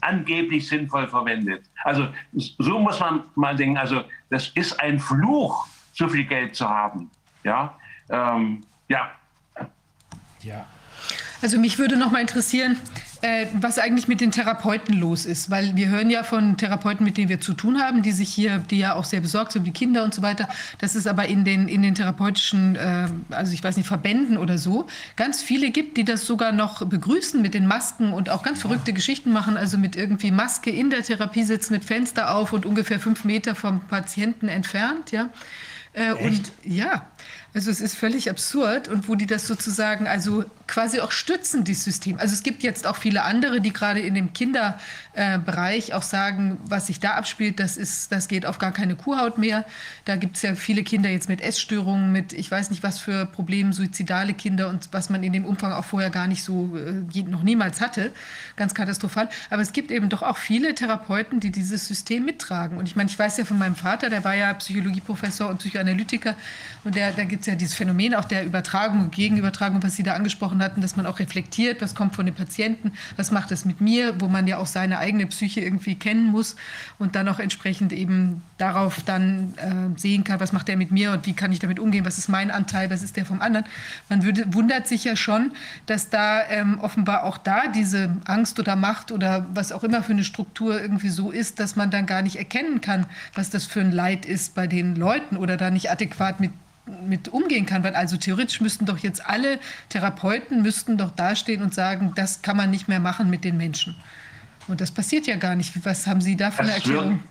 angeblich 0.00 0.68
sinnvoll 0.68 1.08
verwendet. 1.08 1.64
Also 1.84 2.08
so 2.32 2.78
muss 2.78 3.00
man 3.00 3.24
mal 3.34 3.56
denken. 3.56 3.78
Also 3.78 4.02
das 4.30 4.48
ist 4.48 4.78
ein 4.80 4.98
Fluch, 4.98 5.66
so 5.92 6.08
viel 6.08 6.24
Geld 6.24 6.56
zu 6.56 6.68
haben. 6.68 7.10
Ja, 7.44 7.76
ähm, 8.10 8.64
ja. 8.88 9.10
Ja. 10.42 10.66
Also 11.40 11.58
mich 11.58 11.78
würde 11.78 11.96
noch 11.96 12.10
mal 12.10 12.20
interessieren, 12.20 12.78
äh, 13.22 13.46
was 13.54 13.78
eigentlich 13.78 14.08
mit 14.08 14.20
den 14.20 14.32
Therapeuten 14.32 14.94
los 14.94 15.26
ist, 15.26 15.48
weil 15.48 15.76
wir 15.76 15.88
hören 15.88 16.10
ja 16.10 16.24
von 16.24 16.56
Therapeuten, 16.56 17.04
mit 17.04 17.16
denen 17.16 17.28
wir 17.28 17.40
zu 17.40 17.54
tun 17.54 17.80
haben, 17.80 18.02
die 18.02 18.10
sich 18.12 18.28
hier, 18.28 18.58
die 18.58 18.78
ja 18.78 18.94
auch 18.94 19.04
sehr 19.04 19.20
besorgt 19.20 19.52
sind, 19.52 19.64
die 19.64 19.70
Kinder 19.70 20.02
und 20.02 20.12
so 20.12 20.22
weiter. 20.22 20.48
Das 20.78 20.96
ist 20.96 21.06
aber 21.06 21.26
in 21.26 21.44
den 21.44 21.68
in 21.68 21.82
den 21.82 21.94
therapeutischen, 21.94 22.74
äh, 22.74 23.08
also 23.30 23.52
ich 23.52 23.62
weiß 23.62 23.76
nicht 23.76 23.86
Verbänden 23.86 24.36
oder 24.36 24.58
so, 24.58 24.86
ganz 25.14 25.40
viele 25.40 25.70
gibt, 25.70 25.96
die 25.96 26.04
das 26.04 26.26
sogar 26.26 26.52
noch 26.52 26.84
begrüßen 26.84 27.40
mit 27.40 27.54
den 27.54 27.66
Masken 27.66 28.12
und 28.12 28.28
auch 28.28 28.42
ganz 28.42 28.60
verrückte 28.60 28.92
Geschichten 28.92 29.32
machen, 29.32 29.56
also 29.56 29.78
mit 29.78 29.94
irgendwie 29.94 30.32
Maske 30.32 30.70
in 30.70 30.90
der 30.90 31.02
Therapie 31.02 31.44
sitzen, 31.44 31.74
mit 31.74 31.84
Fenster 31.84 32.34
auf 32.34 32.52
und 32.52 32.66
ungefähr 32.66 32.98
fünf 32.98 33.24
Meter 33.24 33.54
vom 33.54 33.80
Patienten 33.82 34.48
entfernt, 34.48 35.12
ja. 35.12 35.28
Äh, 35.94 36.12
und 36.14 36.52
ja, 36.64 37.06
also 37.54 37.70
es 37.70 37.80
ist 37.80 37.96
völlig 37.96 38.30
absurd 38.30 38.88
und 38.88 39.08
wo 39.08 39.14
die 39.14 39.26
das 39.26 39.46
sozusagen 39.46 40.06
also 40.06 40.44
quasi 40.72 41.00
auch 41.00 41.12
stützen, 41.12 41.64
dieses 41.64 41.84
System. 41.84 42.18
Also 42.18 42.32
es 42.32 42.42
gibt 42.42 42.62
jetzt 42.62 42.86
auch 42.86 42.96
viele 42.96 43.24
andere, 43.24 43.60
die 43.60 43.74
gerade 43.74 44.00
in 44.00 44.14
dem 44.14 44.32
Kinderbereich 44.32 45.92
auch 45.92 46.02
sagen, 46.02 46.58
was 46.64 46.86
sich 46.86 46.98
da 46.98 47.10
abspielt, 47.10 47.60
das, 47.60 47.76
ist, 47.76 48.10
das 48.10 48.26
geht 48.26 48.46
auf 48.46 48.56
gar 48.56 48.72
keine 48.72 48.96
Kuhhaut 48.96 49.36
mehr. 49.36 49.66
Da 50.06 50.16
gibt 50.16 50.36
es 50.36 50.42
ja 50.42 50.54
viele 50.54 50.82
Kinder 50.82 51.10
jetzt 51.10 51.28
mit 51.28 51.42
Essstörungen, 51.42 52.10
mit 52.10 52.32
ich 52.32 52.50
weiß 52.50 52.70
nicht 52.70 52.82
was 52.82 52.98
für 52.98 53.26
Problemen, 53.26 53.74
suizidale 53.74 54.32
Kinder 54.32 54.70
und 54.70 54.88
was 54.92 55.10
man 55.10 55.22
in 55.22 55.34
dem 55.34 55.44
Umfang 55.44 55.72
auch 55.72 55.84
vorher 55.84 56.08
gar 56.08 56.26
nicht 56.26 56.42
so, 56.42 56.74
äh, 56.74 57.22
noch 57.24 57.42
niemals 57.42 57.82
hatte. 57.82 58.10
Ganz 58.56 58.74
katastrophal. 58.74 59.28
Aber 59.50 59.60
es 59.60 59.72
gibt 59.72 59.90
eben 59.90 60.08
doch 60.08 60.22
auch 60.22 60.38
viele 60.38 60.74
Therapeuten, 60.74 61.38
die 61.38 61.50
dieses 61.50 61.86
System 61.86 62.24
mittragen. 62.24 62.78
Und 62.78 62.88
ich 62.88 62.96
meine, 62.96 63.10
ich 63.10 63.18
weiß 63.18 63.36
ja 63.36 63.44
von 63.44 63.58
meinem 63.58 63.76
Vater, 63.76 64.08
der 64.08 64.24
war 64.24 64.34
ja 64.34 64.54
Psychologieprofessor 64.54 65.50
und 65.50 65.58
Psychoanalytiker 65.58 66.34
und 66.84 66.94
der, 66.94 67.12
da 67.12 67.24
gibt 67.24 67.42
es 67.42 67.46
ja 67.46 67.56
dieses 67.56 67.74
Phänomen 67.74 68.14
auch 68.14 68.24
der 68.24 68.46
Übertragung 68.46 69.00
und 69.00 69.14
Gegenübertragung, 69.14 69.82
was 69.82 69.96
Sie 69.96 70.02
da 70.02 70.14
angesprochen 70.14 70.61
hatten, 70.62 70.80
dass 70.80 70.96
man 70.96 71.06
auch 71.06 71.18
reflektiert, 71.18 71.82
was 71.82 71.94
kommt 71.94 72.14
von 72.16 72.26
den 72.26 72.34
Patienten, 72.34 72.92
was 73.16 73.30
macht 73.30 73.52
es 73.52 73.64
mit 73.64 73.80
mir, 73.80 74.20
wo 74.20 74.28
man 74.28 74.46
ja 74.46 74.58
auch 74.58 74.66
seine 74.66 74.98
eigene 74.98 75.26
Psyche 75.26 75.60
irgendwie 75.60 75.94
kennen 75.94 76.26
muss 76.26 76.56
und 76.98 77.14
dann 77.14 77.28
auch 77.28 77.38
entsprechend 77.38 77.92
eben 77.92 78.42
darauf 78.58 79.02
dann 79.02 79.54
äh, 79.56 79.98
sehen 79.98 80.24
kann, 80.24 80.40
was 80.40 80.52
macht 80.52 80.68
er 80.68 80.76
mit 80.76 80.90
mir 80.90 81.12
und 81.12 81.26
wie 81.26 81.34
kann 81.34 81.52
ich 81.52 81.58
damit 81.58 81.78
umgehen, 81.78 82.04
was 82.04 82.18
ist 82.18 82.28
mein 82.28 82.50
Anteil, 82.50 82.90
was 82.90 83.02
ist 83.02 83.16
der 83.16 83.26
vom 83.26 83.42
anderen. 83.42 83.66
Man 84.08 84.24
würde, 84.24 84.44
wundert 84.54 84.86
sich 84.86 85.04
ja 85.04 85.16
schon, 85.16 85.52
dass 85.86 86.10
da 86.10 86.48
ähm, 86.48 86.78
offenbar 86.80 87.24
auch 87.24 87.38
da 87.38 87.68
diese 87.68 88.16
Angst 88.24 88.58
oder 88.58 88.76
Macht 88.76 89.12
oder 89.12 89.46
was 89.52 89.72
auch 89.72 89.84
immer 89.84 90.02
für 90.02 90.12
eine 90.12 90.24
Struktur 90.24 90.80
irgendwie 90.80 91.08
so 91.08 91.30
ist, 91.30 91.58
dass 91.58 91.76
man 91.76 91.90
dann 91.90 92.06
gar 92.06 92.22
nicht 92.22 92.36
erkennen 92.36 92.80
kann, 92.80 93.06
was 93.34 93.50
das 93.50 93.66
für 93.66 93.80
ein 93.80 93.92
Leid 93.92 94.24
ist 94.26 94.54
bei 94.54 94.66
den 94.66 94.94
Leuten 94.94 95.36
oder 95.36 95.56
da 95.56 95.70
nicht 95.70 95.90
adäquat 95.90 96.40
mit 96.40 96.52
mit 96.86 97.28
umgehen 97.28 97.66
kann. 97.66 97.84
Weil 97.84 97.94
also 97.94 98.16
theoretisch 98.16 98.60
müssten 98.60 98.86
doch 98.86 98.98
jetzt 98.98 99.24
alle 99.26 99.58
Therapeuten 99.88 100.62
müssten 100.62 100.98
doch 100.98 101.10
dastehen 101.10 101.62
und 101.62 101.74
sagen, 101.74 102.12
das 102.14 102.42
kann 102.42 102.56
man 102.56 102.70
nicht 102.70 102.88
mehr 102.88 103.00
machen 103.00 103.30
mit 103.30 103.44
den 103.44 103.56
Menschen. 103.56 103.96
Und 104.68 104.80
das 104.80 104.90
passiert 104.90 105.26
ja 105.26 105.36
gar 105.36 105.54
nicht. 105.54 105.84
Was 105.84 106.06
haben 106.06 106.20
Sie 106.20 106.36
da 106.36 106.50
für 106.50 106.62
eine 106.62 106.72
Erklärung? 106.72 107.22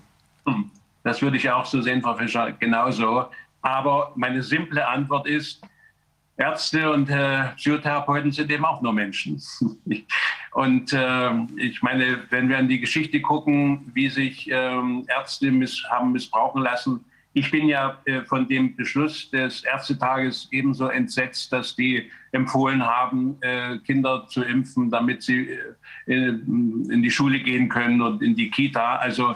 Würde, 0.45 0.63
das 1.03 1.21
würde 1.21 1.37
ich 1.37 1.49
auch 1.49 1.65
so 1.65 1.81
sehen, 1.81 2.01
Frau 2.01 2.15
Fischer, 2.15 2.51
genauso. 2.53 3.25
Aber 3.61 4.11
meine 4.15 4.41
simple 4.43 4.85
Antwort 4.85 5.27
ist, 5.27 5.61
Ärzte 6.37 6.91
und 6.91 7.09
äh, 7.09 7.49
Psychotherapeuten 7.55 8.31
sind 8.31 8.51
eben 8.51 8.65
auch 8.65 8.81
nur 8.81 8.93
Menschen. 8.93 9.41
und 10.53 10.91
äh, 10.93 11.31
ich 11.57 11.81
meine, 11.83 12.23
wenn 12.29 12.49
wir 12.49 12.57
an 12.57 12.67
die 12.67 12.79
Geschichte 12.79 13.21
gucken, 13.21 13.91
wie 13.93 14.09
sich 14.09 14.49
äh, 14.49 15.03
Ärzte 15.07 15.51
miss 15.51 15.83
haben 15.89 16.11
missbrauchen 16.11 16.63
lassen, 16.63 17.05
ich 17.33 17.49
bin 17.49 17.67
ja 17.67 17.97
äh, 18.05 18.21
von 18.21 18.47
dem 18.47 18.75
Beschluss 18.75 19.29
des 19.31 19.63
Ärztetages 19.63 20.47
ebenso 20.51 20.87
entsetzt, 20.87 21.51
dass 21.53 21.75
die 21.75 22.11
empfohlen 22.31 22.85
haben, 22.85 23.37
äh, 23.41 23.77
Kinder 23.79 24.27
zu 24.27 24.43
impfen, 24.43 24.89
damit 24.89 25.23
sie 25.23 25.49
äh, 26.07 26.27
in 26.27 27.01
die 27.01 27.11
Schule 27.11 27.39
gehen 27.39 27.69
können 27.69 28.01
und 28.01 28.21
in 28.21 28.35
die 28.35 28.49
Kita. 28.49 28.97
Also 28.97 29.35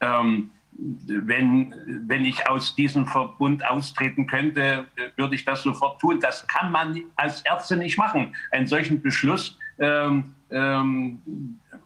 ähm, 0.00 0.50
wenn, 0.78 1.74
wenn 2.06 2.24
ich 2.24 2.48
aus 2.48 2.74
diesem 2.74 3.06
Verbund 3.06 3.64
austreten 3.64 4.26
könnte, 4.26 4.86
würde 5.16 5.34
ich 5.34 5.44
das 5.44 5.62
sofort 5.62 6.00
tun. 6.00 6.20
Das 6.20 6.46
kann 6.48 6.70
man 6.70 7.02
als 7.16 7.42
Ärzte 7.42 7.76
nicht 7.76 7.96
machen. 7.96 8.34
Einen 8.50 8.66
solchen 8.66 9.00
Beschluss 9.00 9.58
ähm, 9.78 10.34
ähm, 10.50 11.22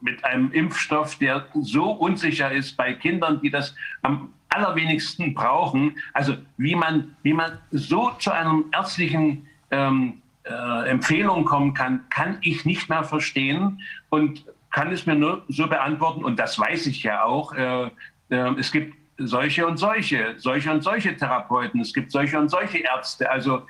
mit 0.01 0.25
einem 0.25 0.51
Impfstoff, 0.53 1.17
der 1.17 1.47
so 1.61 1.91
unsicher 1.93 2.51
ist 2.51 2.77
bei 2.77 2.95
Kindern, 2.95 3.41
die 3.41 3.51
das 3.51 3.75
am 4.03 4.33
allerwenigsten 4.51 5.35
brauchen. 5.35 5.97
Also 6.13 6.37
wie 6.57 6.75
man, 6.75 7.17
wie 7.23 7.33
man 7.33 7.59
so 7.71 8.11
zu 8.19 8.31
einem 8.33 8.67
ärztlichen 8.73 9.47
ähm, 9.71 10.21
äh, 10.45 10.89
Empfehlung 10.89 11.45
kommen 11.45 11.75
kann, 11.75 12.09
kann 12.11 12.39
ich 12.41 12.65
nicht 12.65 12.89
mehr 12.89 13.05
verstehen 13.05 13.81
und 14.09 14.45
kann 14.71 14.93
es 14.93 15.07
mir 15.07 15.15
nur 15.15 15.45
so 15.49 15.67
beantworten. 15.67 16.25
Und 16.25 16.39
das 16.39 16.59
weiß 16.59 16.87
ich 16.87 17.03
ja 17.03 17.25
auch. 17.25 17.53
Äh, 17.53 17.91
äh, 18.31 18.55
es 18.59 18.71
gibt 18.71 18.97
solche 19.19 19.67
und 19.67 19.77
solche, 19.77 20.35
solche 20.39 20.73
und 20.73 20.83
solche 20.83 21.17
Therapeuten, 21.17 21.81
es 21.81 21.93
gibt 21.93 22.11
solche 22.11 22.39
und 22.39 22.49
solche 22.49 22.79
Ärzte. 22.79 23.31
Also 23.31 23.63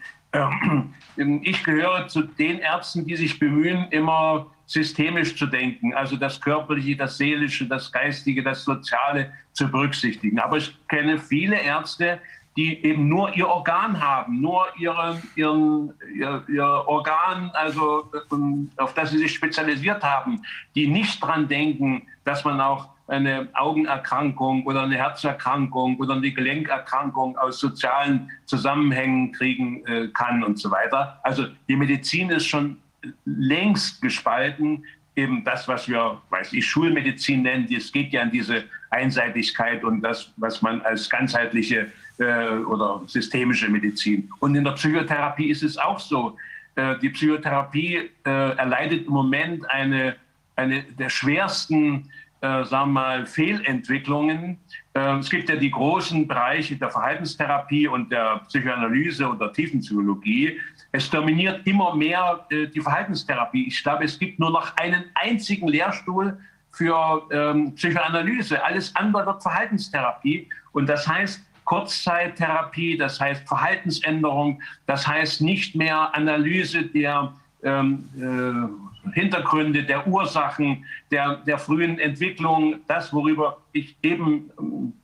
ich 1.17 1.65
gehöre 1.65 2.07
zu 2.09 2.23
den 2.23 2.59
Ärzten, 2.59 3.07
die 3.07 3.17
sich 3.17 3.39
bemühen, 3.39 3.87
immer 3.91 4.47
systemisch 4.67 5.37
zu 5.37 5.47
denken, 5.47 5.95
also 5.95 6.17
das 6.17 6.41
Körperliche, 6.41 6.97
das 6.97 7.19
Seelische, 7.19 7.67
das 7.67 7.91
Geistige, 7.91 8.43
das 8.43 8.63
Soziale 8.63 9.33
zu 9.53 9.69
berücksichtigen. 9.69 10.39
Aber 10.39 10.59
ich 10.59 10.77
kenne 10.87 11.19
viele 11.19 11.61
Ärzte, 11.61 12.21
die 12.57 12.85
eben 12.85 13.09
nur 13.09 13.35
ihr 13.37 13.49
Organ 13.49 14.01
haben, 14.01 14.41
nur 14.41 14.67
ihren, 14.79 15.23
ihren, 15.35 15.93
ihr, 16.15 16.45
ihr 16.49 16.65
Organ, 16.65 17.51
also 17.55 18.11
ähm, 18.33 18.71
auf 18.77 18.95
das 18.95 19.11
sie 19.11 19.19
sich 19.19 19.35
spezialisiert 19.35 20.03
haben, 20.03 20.43
die 20.75 20.87
nicht 20.87 21.21
dran 21.21 21.49
denken, 21.49 22.07
dass 22.25 22.45
man 22.45 22.61
auch 22.61 22.91
eine 23.11 23.49
Augenerkrankung 23.55 24.65
oder 24.65 24.83
eine 24.83 24.97
Herzerkrankung 24.97 25.99
oder 25.99 26.15
eine 26.15 26.31
Gelenkerkrankung 26.31 27.37
aus 27.37 27.59
sozialen 27.59 28.31
Zusammenhängen 28.47 29.33
kriegen 29.33 29.85
äh, 29.87 30.09
kann 30.09 30.45
und 30.45 30.59
so 30.59 30.71
weiter. 30.71 31.19
Also 31.23 31.47
die 31.69 31.77
Medizin 31.77 32.31
ist 32.31 32.47
schon 32.47 32.77
längst 33.25 34.01
gespalten. 34.01 34.85
Eben 35.17 35.45
das, 35.45 35.67
was 35.67 35.89
wir, 35.89 36.23
weiß 36.31 36.53
ich, 36.53 36.65
Schulmedizin 36.67 37.43
nennen, 37.43 37.67
es 37.71 37.91
geht 37.91 38.13
ja 38.13 38.23
an 38.23 38.31
diese 38.31 38.65
Einseitigkeit 38.91 39.83
und 39.83 40.03
das, 40.03 40.33
was 40.37 40.63
man 40.63 40.81
als 40.83 41.11
ganzheitliche 41.11 41.91
äh, 42.19 42.49
oder 42.51 43.03
systemische 43.07 43.69
Medizin. 43.69 44.31
Und 44.39 44.55
in 44.55 44.63
der 44.63 44.73
Psychotherapie 44.73 45.51
ist 45.51 45.63
es 45.63 45.77
auch 45.77 45.99
so. 45.99 46.37
Äh, 46.77 46.97
die 46.99 47.11
Psychotherapie 47.11 48.11
äh, 48.25 48.57
erleidet 48.57 49.07
im 49.07 49.13
Moment 49.13 49.69
eine, 49.69 50.17
eine 50.55 50.83
der 50.83 51.09
schwersten 51.09 52.09
äh, 52.43 52.65
sagen 52.65 52.93
wir 52.93 53.01
mal, 53.01 53.27
Fehlentwicklungen. 53.27 54.59
Äh, 54.95 55.19
es 55.19 55.29
gibt 55.29 55.49
ja 55.49 55.57
die 55.57 55.71
großen 55.71 56.27
Bereiche 56.27 56.77
der 56.77 56.91
Verhaltenstherapie 56.91 57.87
und 57.87 58.11
der 58.11 58.41
Psychoanalyse 58.49 59.29
und 59.29 59.41
der 59.41 59.53
Tiefenpsychologie. 59.53 60.59
Es 60.93 61.11
dominiert 61.11 61.67
immer 61.67 61.95
mehr 61.95 62.47
äh, 62.51 62.67
die 62.67 62.81
Verhaltenstherapie. 62.81 63.67
Ich 63.67 63.83
glaube, 63.83 64.05
es 64.05 64.19
gibt 64.19 64.39
nur 64.39 64.51
noch 64.51 64.77
einen 64.77 65.05
einzigen 65.15 65.69
Lehrstuhl 65.69 66.39
für 66.73 67.23
ähm, 67.31 67.75
Psychoanalyse. 67.75 68.65
Alles 68.65 68.95
andere 68.97 69.27
wird 69.27 69.43
Verhaltenstherapie. 69.43 70.49
Und 70.73 70.89
das 70.89 71.07
heißt, 71.07 71.45
Kurzzeittherapie, 71.65 72.97
das 72.97 73.21
heißt 73.21 73.47
Verhaltensänderung, 73.47 74.61
das 74.87 75.07
heißt 75.07 75.41
nicht 75.41 75.77
mehr 75.77 76.15
Analyse 76.17 76.85
der 76.85 77.33
ähm, 77.63 78.09
äh, 78.19 78.90
Hintergründe, 79.13 79.85
der 79.85 80.07
Ursachen, 80.07 80.85
der, 81.11 81.37
der 81.37 81.59
frühen 81.59 81.99
Entwicklung, 81.99 82.81
das, 82.87 83.13
worüber 83.13 83.59
ich 83.73 83.97
eben 84.03 84.51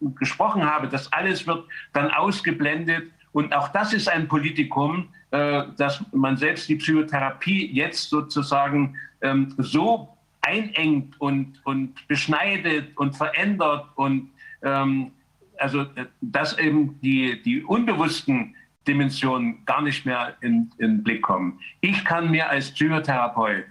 äh, 0.00 0.06
gesprochen 0.18 0.64
habe, 0.64 0.88
das 0.88 1.12
alles 1.12 1.46
wird 1.46 1.64
dann 1.92 2.10
ausgeblendet. 2.10 3.10
Und 3.32 3.54
auch 3.54 3.68
das 3.68 3.92
ist 3.92 4.08
ein 4.08 4.28
Politikum, 4.28 5.08
äh, 5.30 5.64
dass 5.76 6.04
man 6.12 6.36
selbst 6.36 6.68
die 6.68 6.76
Psychotherapie 6.76 7.70
jetzt 7.72 8.10
sozusagen 8.10 8.96
ähm, 9.22 9.54
so 9.58 10.16
einengt 10.42 11.20
und, 11.20 11.60
und 11.64 12.06
beschneidet 12.08 12.96
und 12.96 13.16
verändert 13.16 13.86
und 13.96 14.30
ähm, 14.62 15.12
also 15.58 15.82
äh, 15.82 16.06
dass 16.20 16.58
eben 16.58 17.00
die, 17.00 17.42
die 17.42 17.62
unbewussten 17.62 18.54
Dimensionen 18.86 19.64
gar 19.64 19.82
nicht 19.82 20.06
mehr 20.06 20.36
in, 20.40 20.70
in 20.78 20.98
den 20.98 21.02
Blick 21.02 21.22
kommen. 21.22 21.58
Ich 21.80 22.04
kann 22.04 22.30
mir 22.30 22.48
als 22.48 22.70
Psychotherapeut 22.70 23.64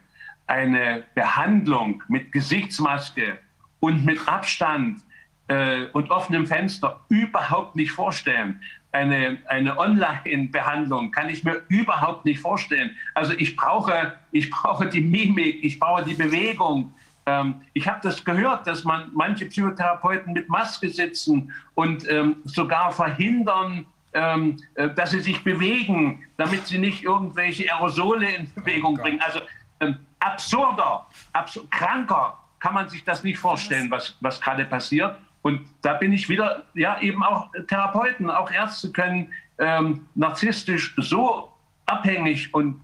eine 0.48 1.04
Behandlung 1.16 2.04
mit 2.08 2.32
Gesichtsmaske 2.32 3.40
und 3.80 4.06
mit 4.06 4.28
Abstand 4.28 5.02
äh, 5.48 5.86
und 5.94 6.12
offenem 6.12 6.48
Fenster 6.48 7.02
überhaupt 7.10 7.76
nicht 7.76 7.92
vorstellen. 7.92 8.62
Eine, 8.92 9.40
eine 9.48 9.78
Online-Behandlung 9.78 11.12
kann 11.12 11.30
ich 11.30 11.44
mir 11.44 11.62
überhaupt 11.68 12.26
nicht 12.26 12.40
vorstellen. 12.40 12.96
Also 13.14 13.34
ich 13.34 13.56
brauche, 13.56 14.14
ich 14.32 14.50
brauche 14.50 14.88
die 14.88 15.02
Mimik, 15.02 15.64
ich 15.64 15.80
brauche 15.80 16.04
die 16.04 16.14
Bewegung. 16.14 16.94
Ähm, 17.26 17.56
ich 17.74 17.88
habe 17.88 18.00
das 18.04 18.24
gehört, 18.24 18.66
dass 18.68 18.84
man 18.84 19.10
manche 19.14 19.48
Psychotherapeuten 19.48 20.34
mit 20.34 20.48
Maske 20.48 20.90
sitzen 20.90 21.52
und 21.74 22.10
ähm, 22.10 22.38
sogar 22.46 22.92
verhindern, 22.92 23.86
ähm, 24.14 24.58
äh, 24.76 24.90
dass 24.90 25.12
sie 25.12 25.20
sich 25.20 25.44
bewegen, 25.44 26.24
damit 26.38 26.68
sie 26.68 26.78
nicht 26.78 27.04
irgendwelche 27.04 27.72
Aerosole 27.74 28.34
in 28.34 28.54
Bewegung 28.54 28.96
bringen. 28.96 29.20
Also 29.20 29.42
ähm, 29.82 29.98
absurder, 30.26 31.06
absur 31.34 31.70
kranker 31.70 32.38
kann 32.60 32.74
man 32.74 32.90
sich 32.90 33.04
das 33.04 33.24
nicht 33.24 33.38
vorstellen, 33.38 33.92
was, 33.92 34.18
was 34.22 34.42
gerade 34.42 34.66
passiert. 34.66 35.18
Und 35.44 35.62
da 35.82 35.94
bin 35.94 36.12
ich 36.12 36.28
wieder, 36.30 36.64
ja, 36.74 37.00
eben 37.00 37.24
auch 37.24 37.52
Therapeuten, 37.68 38.32
auch 38.32 38.50
Ärzte 38.50 38.92
können 38.92 39.32
ähm, 39.60 40.08
narzisstisch 40.16 40.96
so 40.98 41.54
abhängig 41.86 42.54
und 42.54 42.82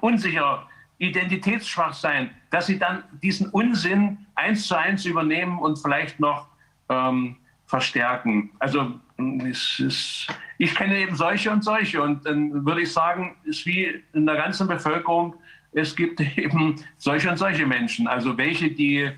unsicher, 0.00 0.66
identitätsschwach 0.98 1.94
sein, 1.94 2.30
dass 2.50 2.66
sie 2.66 2.78
dann 2.78 3.02
diesen 3.22 3.48
Unsinn 3.48 4.26
eins 4.34 4.66
zu 4.68 4.78
eins 4.78 5.04
übernehmen 5.04 5.58
und 5.58 5.78
vielleicht 5.78 6.20
noch 6.20 6.48
ähm, 6.88 7.36
verstärken. 7.66 8.50
Also 8.58 9.00
ist, 9.44 10.26
ich 10.58 10.74
kenne 10.74 10.98
eben 10.98 11.16
solche 11.16 11.50
und 11.50 11.64
solche 11.64 12.02
und 12.02 12.26
dann 12.26 12.64
würde 12.64 12.82
ich 12.82 12.92
sagen, 12.92 13.36
ist 13.44 13.64
wie 13.66 14.02
in 14.12 14.26
der 14.26 14.36
ganzen 14.36 14.68
Bevölkerung, 14.68 15.34
es 15.74 15.94
gibt 15.94 16.20
eben 16.38 16.76
solche 16.96 17.30
und 17.30 17.36
solche 17.36 17.66
Menschen. 17.66 18.06
Also 18.06 18.38
welche, 18.38 18.70
die 18.70 19.12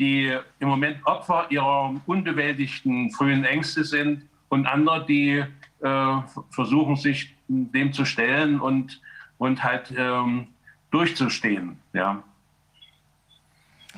die 0.00 0.34
im 0.58 0.68
Moment 0.68 0.96
Opfer 1.04 1.46
ihrer 1.50 1.94
unbewältigten 2.06 3.10
frühen 3.12 3.44
Ängste 3.44 3.84
sind 3.84 4.22
und 4.48 4.66
andere, 4.66 5.04
die 5.04 5.44
äh, 5.80 6.16
versuchen, 6.50 6.96
sich 6.96 7.36
dem 7.46 7.92
zu 7.92 8.04
stellen 8.04 8.60
und, 8.60 9.00
und 9.38 9.62
halt 9.62 9.92
ähm, 9.96 10.48
durchzustehen. 10.90 11.76
Ja. 11.92 12.24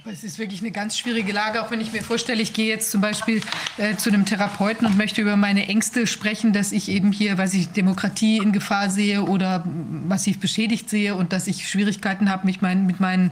Aber 0.05 0.12
es 0.12 0.24
ist 0.24 0.40
wirklich 0.40 0.60
eine 0.62 0.72
ganz 0.72 0.98
schwierige 0.98 1.32
Lage, 1.32 1.62
auch 1.62 1.70
wenn 1.70 1.81
ich 1.81 1.92
mir 1.92 2.02
vorstelle, 2.02 2.42
ich 2.42 2.52
gehe 2.52 2.66
jetzt 2.66 2.90
zum 2.90 3.00
Beispiel 3.00 3.40
äh, 3.78 3.94
zu 3.94 4.10
einem 4.10 4.24
Therapeuten 4.24 4.84
und 4.84 4.98
möchte 4.98 5.20
über 5.20 5.36
meine 5.36 5.68
Ängste 5.68 6.08
sprechen, 6.08 6.52
dass 6.52 6.72
ich 6.72 6.89
eben 6.89 7.12
hier, 7.12 7.39
weiß 7.39 7.55
ich, 7.55 7.68
Demokratie 7.68 8.39
in 8.39 8.50
Gefahr 8.50 8.90
sehe 8.90 9.22
oder 9.22 9.64
massiv 9.64 10.40
beschädigt 10.40 10.90
sehe 10.90 11.14
und 11.14 11.32
dass 11.32 11.47
ich 11.47 11.68
Schwierigkeiten 11.68 12.31
habe, 12.31 12.47
mich 12.47 12.60
mein, 12.60 12.84
mit 12.84 12.98
meinen 12.98 13.31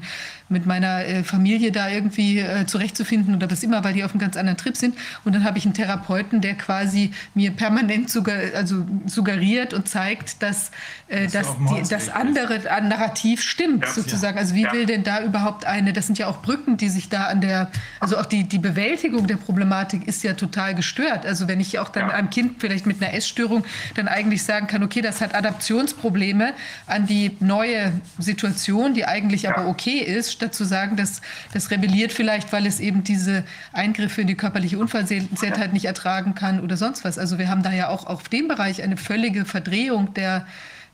mit 0.50 0.66
meiner 0.66 1.04
äh, 1.04 1.22
Familie 1.22 1.70
da 1.72 1.88
irgendwie 1.88 2.40
äh, 2.40 2.66
zurechtzufinden 2.66 3.34
oder 3.34 3.50
was 3.50 3.62
immer, 3.62 3.84
weil 3.84 3.94
die 3.94 4.04
auf 4.04 4.10
einem 4.10 4.20
ganz 4.20 4.36
anderen 4.36 4.58
Trip 4.58 4.76
sind. 4.76 4.96
Und 5.24 5.34
dann 5.34 5.44
habe 5.44 5.58
ich 5.58 5.64
einen 5.64 5.74
Therapeuten, 5.74 6.40
der 6.40 6.54
quasi 6.54 7.12
mir 7.34 7.52
permanent 7.52 8.10
sugger 8.10 8.34
also 8.54 8.84
suggeriert 9.06 9.72
und 9.72 9.88
zeigt, 9.88 10.42
dass, 10.42 10.72
äh, 11.08 11.28
das, 11.28 11.46
die, 11.56 11.88
das 11.88 12.08
andere 12.08 12.60
Narrativ 12.82 13.42
stimmt, 13.42 13.84
ja, 13.84 13.92
sozusagen. 13.92 14.38
Also 14.38 14.54
wie 14.54 14.62
ja. 14.62 14.72
will 14.72 14.86
denn 14.86 15.04
da 15.04 15.22
überhaupt 15.22 15.66
eine, 15.66 15.92
das 15.92 16.06
sind 16.06 16.18
ja 16.18 16.26
auch 16.26 16.42
Brücken, 16.42 16.76
die 16.76 16.88
sich 16.88 17.08
da 17.08 17.26
an 17.26 17.40
der, 17.40 17.70
also 18.00 18.18
auch 18.18 18.26
die, 18.26 18.44
die 18.44 18.58
Bewältigung 18.58 19.28
der 19.28 19.36
Problematik 19.36 20.08
ist 20.08 20.24
ja 20.24 20.34
total 20.34 20.74
gestört. 20.74 21.24
Also 21.26 21.46
wenn 21.46 21.60
ich 21.60 21.78
auch 21.78 21.90
dann 21.90 22.08
ja. 22.08 22.14
einem 22.14 22.30
Kind 22.30 22.56
vielleicht 22.58 22.86
mit 22.86 23.00
einer 23.00 23.14
Essstörung 23.14 23.64
dann 23.94 24.08
eigentlich 24.08 24.42
sagen 24.42 24.66
kann, 24.66 24.82
okay, 24.82 25.00
das 25.00 25.20
hat 25.20 25.34
Adaptionsprobleme 25.34 26.54
an 26.86 27.06
die 27.06 27.36
neue 27.38 27.92
Situation, 28.18 28.94
die 28.94 29.04
eigentlich 29.04 29.48
aber 29.48 29.68
okay 29.68 29.98
ist, 29.98 30.39
statt 30.40 30.54
zu 30.54 30.64
sagen, 30.64 30.96
dass 30.96 31.20
das 31.52 31.70
rebelliert 31.70 32.12
vielleicht, 32.12 32.52
weil 32.52 32.66
es 32.66 32.80
eben 32.80 33.04
diese 33.04 33.44
Eingriffe 33.72 34.22
in 34.22 34.26
die 34.26 34.36
körperliche 34.36 34.78
Unversehrtheit 34.78 35.72
nicht 35.72 35.84
ertragen 35.84 36.34
kann 36.34 36.60
oder 36.60 36.76
sonst 36.76 37.04
was. 37.04 37.18
Also 37.18 37.38
wir 37.38 37.48
haben 37.48 37.62
da 37.62 37.72
ja 37.72 37.88
auch 37.88 38.06
auf 38.06 38.28
dem 38.28 38.48
Bereich 38.48 38.82
eine 38.82 38.96
völlige 38.96 39.44
Verdrehung 39.44 40.14
der, 40.14 40.46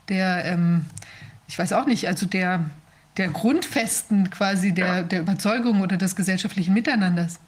der 0.09 0.45
ähm, 0.45 0.85
ich 1.47 1.57
weiß 1.57 1.73
auch 1.73 1.85
nicht, 1.85 2.07
also 2.07 2.25
der, 2.25 2.69
der 3.15 3.29
Grundfesten 3.29 4.29
quasi 4.29 4.73
der, 4.73 5.03
der 5.03 5.21
Überzeugung 5.21 5.81
oder 5.81 5.97
des 5.97 6.15
gesellschaftlichen 6.15 6.73
Miteinanders. 6.73 7.39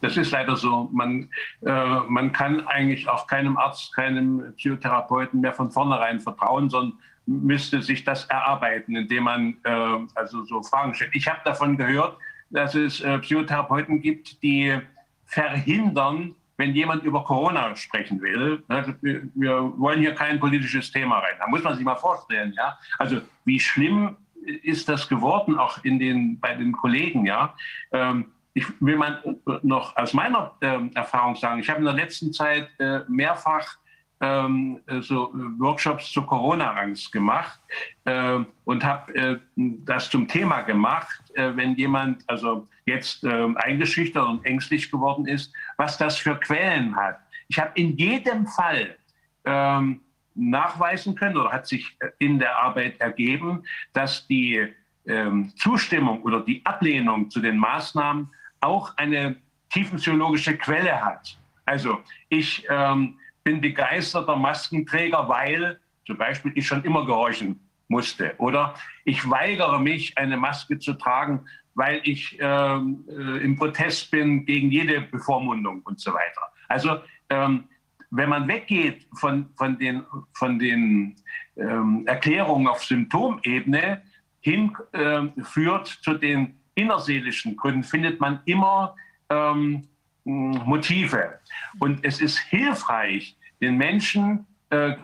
Das 0.00 0.16
ist 0.16 0.30
leider 0.30 0.56
so. 0.56 0.88
Man, 0.92 1.28
äh, 1.64 2.00
man 2.08 2.32
kann 2.32 2.66
eigentlich 2.66 3.08
auch 3.08 3.26
keinem 3.26 3.56
Arzt, 3.56 3.94
keinem 3.94 4.54
Psychotherapeuten 4.56 5.40
mehr 5.40 5.52
von 5.52 5.70
vornherein 5.70 6.20
vertrauen, 6.20 6.68
sondern 6.70 6.98
müsste 7.26 7.82
sich 7.82 8.04
das 8.04 8.24
erarbeiten, 8.26 8.96
indem 8.96 9.24
man 9.24 9.56
äh, 9.64 9.98
also 10.14 10.44
so 10.44 10.62
Fragen 10.62 10.94
stellt. 10.94 11.14
Ich 11.14 11.28
habe 11.28 11.40
davon 11.44 11.76
gehört, 11.76 12.16
dass 12.50 12.74
es 12.74 13.00
äh, 13.00 13.18
Psychotherapeuten 13.18 14.00
gibt, 14.00 14.42
die 14.42 14.78
verhindern, 15.26 16.34
wenn 16.56 16.72
jemand 16.72 17.02
über 17.04 17.24
Corona 17.24 17.74
sprechen 17.76 18.20
will. 18.22 18.62
Ne, 18.68 18.96
wir 19.34 19.72
wollen 19.76 20.00
hier 20.00 20.14
kein 20.14 20.40
politisches 20.40 20.90
Thema 20.90 21.18
rein. 21.18 21.34
Da 21.38 21.46
muss 21.48 21.62
man 21.62 21.74
sich 21.74 21.84
mal 21.84 21.96
vorstellen, 21.96 22.54
ja. 22.56 22.78
Also 22.98 23.20
wie 23.44 23.60
schlimm 23.60 24.16
ist 24.62 24.88
das 24.88 25.08
geworden, 25.08 25.58
auch 25.58 25.84
in 25.84 25.98
den, 25.98 26.38
bei 26.38 26.54
den 26.54 26.72
Kollegen, 26.72 27.26
ja. 27.26 27.54
Ähm, 27.92 28.32
ich 28.54 28.64
will 28.80 28.96
mal 28.96 29.22
noch 29.62 29.94
aus 29.96 30.14
meiner 30.14 30.54
ähm, 30.62 30.90
Erfahrung 30.94 31.36
sagen, 31.36 31.60
ich 31.60 31.68
habe 31.68 31.80
in 31.80 31.84
der 31.84 31.94
letzten 31.94 32.32
Zeit 32.32 32.70
äh, 32.78 33.00
mehrfach 33.06 33.76
ähm, 34.20 34.80
so 35.00 35.30
Workshops 35.58 36.10
zu 36.10 36.22
Corona-Angst 36.22 37.12
gemacht 37.12 37.60
äh, 38.04 38.38
und 38.64 38.84
habe 38.84 39.14
äh, 39.14 39.38
das 39.56 40.08
zum 40.10 40.26
Thema 40.26 40.62
gemacht, 40.62 41.20
äh, 41.34 41.54
wenn 41.54 41.74
jemand 41.74 42.24
also 42.28 42.66
jetzt 42.86 43.24
äh, 43.24 43.48
eingeschüchtert 43.56 44.26
und 44.26 44.44
ängstlich 44.46 44.90
geworden 44.90 45.26
ist, 45.26 45.52
was 45.76 45.98
das 45.98 46.16
für 46.16 46.36
Quellen 46.36 46.96
hat. 46.96 47.18
Ich 47.48 47.58
habe 47.58 47.72
in 47.74 47.96
jedem 47.96 48.46
Fall 48.46 48.96
ähm, 49.44 50.00
nachweisen 50.34 51.14
können 51.14 51.36
oder 51.36 51.52
hat 51.52 51.66
sich 51.66 51.96
in 52.18 52.38
der 52.38 52.58
Arbeit 52.58 53.00
ergeben, 53.00 53.64
dass 53.92 54.26
die 54.26 54.66
ähm, 55.06 55.52
Zustimmung 55.56 56.22
oder 56.22 56.40
die 56.40 56.64
Ablehnung 56.64 57.30
zu 57.30 57.40
den 57.40 57.56
Maßnahmen 57.56 58.28
auch 58.60 58.96
eine 58.96 59.36
tiefenpsychologische 59.70 60.56
Quelle 60.56 61.04
hat. 61.04 61.38
Also 61.64 61.98
ich 62.28 62.66
ähm, 62.68 63.18
bin 63.46 63.60
begeisterter 63.60 64.34
Maskenträger, 64.34 65.28
weil 65.28 65.78
zum 66.04 66.18
Beispiel 66.18 66.50
ich 66.56 66.66
schon 66.66 66.82
immer 66.82 67.06
gehorchen 67.06 67.60
musste. 67.86 68.34
Oder 68.38 68.74
ich 69.04 69.30
weigere 69.30 69.78
mich, 69.78 70.18
eine 70.18 70.36
Maske 70.36 70.80
zu 70.80 70.94
tragen, 70.94 71.46
weil 71.74 72.00
ich 72.02 72.36
ähm, 72.40 73.04
äh, 73.08 73.44
im 73.44 73.54
Protest 73.56 74.10
bin 74.10 74.44
gegen 74.46 74.72
jede 74.72 75.00
Bevormundung 75.02 75.82
und 75.82 76.00
so 76.00 76.12
weiter. 76.12 76.42
Also 76.66 76.98
ähm, 77.30 77.68
wenn 78.10 78.28
man 78.30 78.48
weggeht 78.48 79.06
von, 79.14 79.48
von 79.54 79.78
den, 79.78 80.02
von 80.32 80.58
den 80.58 81.14
ähm, 81.56 82.02
Erklärungen 82.06 82.66
auf 82.66 82.82
Symptomebene 82.82 84.02
hin 84.40 84.76
äh, 84.90 85.22
führt 85.44 85.86
zu 85.86 86.14
den 86.14 86.58
innerseelischen 86.74 87.56
Gründen, 87.56 87.84
findet 87.84 88.18
man 88.18 88.40
immer 88.44 88.96
ähm, 89.30 89.86
Motive. 90.26 91.38
Und 91.78 92.04
es 92.04 92.20
ist 92.20 92.38
hilfreich, 92.38 93.36
den 93.60 93.76
Menschen 93.76 94.46
äh, 94.70 94.94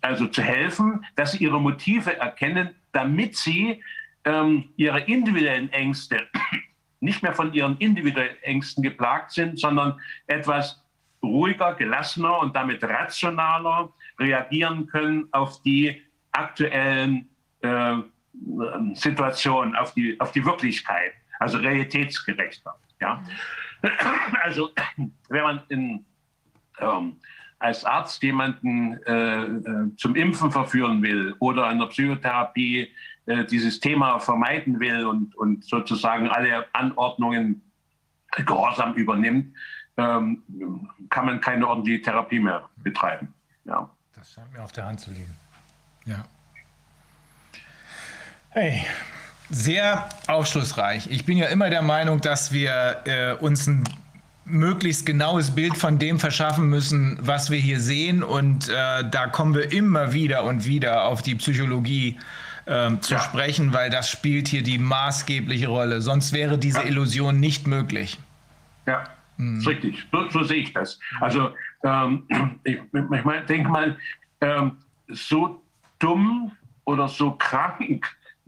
also 0.00 0.28
zu 0.28 0.42
helfen, 0.42 1.04
dass 1.16 1.32
sie 1.32 1.38
ihre 1.38 1.60
Motive 1.60 2.16
erkennen, 2.16 2.70
damit 2.92 3.36
sie 3.36 3.82
ähm, 4.24 4.70
ihre 4.76 5.00
individuellen 5.00 5.70
Ängste 5.72 6.28
nicht 7.00 7.22
mehr 7.22 7.34
von 7.34 7.52
ihren 7.52 7.76
individuellen 7.78 8.36
Ängsten 8.42 8.82
geplagt 8.82 9.32
sind, 9.32 9.58
sondern 9.58 10.00
etwas 10.28 10.82
ruhiger, 11.22 11.74
gelassener 11.74 12.38
und 12.38 12.54
damit 12.54 12.84
rationaler 12.84 13.92
reagieren 14.18 14.86
können 14.86 15.28
auf 15.32 15.60
die 15.62 16.02
aktuellen 16.30 17.28
äh, 17.62 17.96
Situationen, 18.94 19.74
auf 19.74 19.92
die, 19.94 20.18
auf 20.20 20.30
die 20.30 20.44
Wirklichkeit. 20.44 21.12
also 21.40 21.58
realitätsgerechter. 21.58 22.76
Ja? 23.00 23.22
Also 24.42 24.70
wenn 25.28 25.42
man 25.42 25.62
in, 25.68 26.04
ähm, 26.78 27.16
als 27.58 27.84
Arzt 27.84 28.22
jemanden 28.22 29.02
äh, 29.04 29.44
äh, 29.44 29.96
zum 29.96 30.14
Impfen 30.14 30.50
verführen 30.50 31.02
will 31.02 31.34
oder 31.38 31.70
in 31.70 31.78
der 31.78 31.86
Psychotherapie 31.86 32.92
äh, 33.26 33.44
dieses 33.44 33.80
Thema 33.80 34.18
vermeiden 34.18 34.78
will 34.78 35.06
und, 35.06 35.34
und 35.36 35.64
sozusagen 35.64 36.28
alle 36.28 36.66
Anordnungen 36.74 37.62
gehorsam 38.44 38.94
übernimmt, 38.94 39.56
ähm, 39.96 40.42
kann 41.08 41.26
man 41.26 41.40
keine 41.40 41.66
ordentliche 41.66 42.02
Therapie 42.02 42.38
mehr 42.38 42.68
betreiben. 42.76 43.32
Ja. 43.64 43.90
Das 44.14 44.32
scheint 44.32 44.52
mir 44.52 44.62
auf 44.62 44.72
der 44.72 44.86
Hand 44.86 45.00
zu 45.00 45.10
liegen. 45.10 45.34
Ja. 46.04 46.24
Hey, 48.50 48.86
sehr 49.50 50.08
aufschlussreich. 50.26 51.08
Ich 51.10 51.24
bin 51.24 51.38
ja 51.38 51.46
immer 51.46 51.70
der 51.70 51.82
Meinung, 51.82 52.20
dass 52.20 52.52
wir 52.52 53.02
äh, 53.04 53.32
uns 53.34 53.66
ein 53.66 53.84
möglichst 54.44 55.04
genaues 55.04 55.54
Bild 55.54 55.76
von 55.76 55.98
dem 55.98 56.18
verschaffen 56.18 56.68
müssen, 56.68 57.18
was 57.20 57.50
wir 57.50 57.58
hier 57.58 57.80
sehen. 57.80 58.22
Und 58.22 58.68
äh, 58.68 59.08
da 59.08 59.26
kommen 59.26 59.54
wir 59.54 59.72
immer 59.72 60.12
wieder 60.12 60.44
und 60.44 60.64
wieder 60.66 61.04
auf 61.04 61.22
die 61.22 61.34
Psychologie 61.34 62.16
äh, 62.66 62.90
zu 63.00 63.14
ja. 63.14 63.20
sprechen, 63.20 63.72
weil 63.72 63.90
das 63.90 64.08
spielt 64.10 64.48
hier 64.48 64.62
die 64.62 64.78
maßgebliche 64.78 65.68
Rolle. 65.68 66.00
Sonst 66.00 66.32
wäre 66.32 66.58
diese 66.58 66.80
ja. 66.80 66.86
Illusion 66.86 67.40
nicht 67.40 67.66
möglich. 67.66 68.18
Ja, 68.86 69.04
hm. 69.36 69.64
richtig. 69.66 70.06
So, 70.12 70.30
so, 70.30 70.42
sehe 70.44 70.62
ich 70.62 70.72
das. 70.72 70.98
Also 71.20 71.50
ähm, 71.82 72.24
ich, 72.64 72.78
ich 72.92 73.46
denke 73.48 73.68
mal, 73.68 73.96
ähm, 74.40 74.78
so 75.08 75.62
dumm 75.98 76.52
oder 76.84 77.08
so 77.08 77.32
krank 77.32 78.06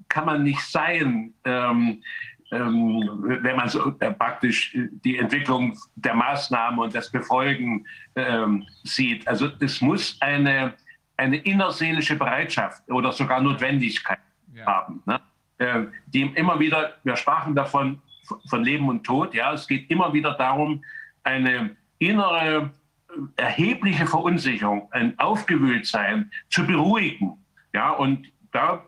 kann 0.08 0.26
man 0.26 0.42
nicht 0.42 0.60
sein, 0.60 1.34
ähm, 1.44 2.02
ähm, 2.50 3.24
wenn 3.42 3.56
man 3.56 3.68
so 3.68 3.94
äh, 4.00 4.10
praktisch 4.12 4.76
die 5.04 5.18
Entwicklung 5.18 5.78
der 5.96 6.14
Maßnahmen 6.14 6.78
und 6.80 6.94
das 6.94 7.10
Befolgen 7.10 7.86
ähm, 8.16 8.64
sieht. 8.84 9.28
Also 9.28 9.50
es 9.60 9.80
muss 9.82 10.16
eine, 10.20 10.74
eine 11.16 11.36
innerseelische 11.36 12.16
Bereitschaft 12.16 12.88
oder 12.90 13.12
sogar 13.12 13.42
Notwendigkeit 13.42 14.18
ja. 14.54 14.64
haben, 14.64 15.02
ne? 15.04 15.20
äh, 15.58 15.84
die 16.06 16.22
immer 16.22 16.58
wieder, 16.58 16.94
wir 17.04 17.16
sprachen 17.16 17.54
davon, 17.54 18.00
von 18.48 18.64
Leben 18.64 18.88
und 18.88 19.04
Tod, 19.04 19.34
ja, 19.34 19.52
es 19.52 19.66
geht 19.66 19.90
immer 19.90 20.12
wieder 20.12 20.34
darum, 20.34 20.82
eine 21.24 21.76
innere 21.98 22.70
äh, 23.10 23.42
erhebliche 23.42 24.06
Verunsicherung, 24.06 24.88
ein 24.92 25.18
Aufgewühltsein 25.18 26.30
zu 26.48 26.66
beruhigen. 26.66 27.36
Ja, 27.74 27.90
und 27.90 28.32
da 28.52 28.84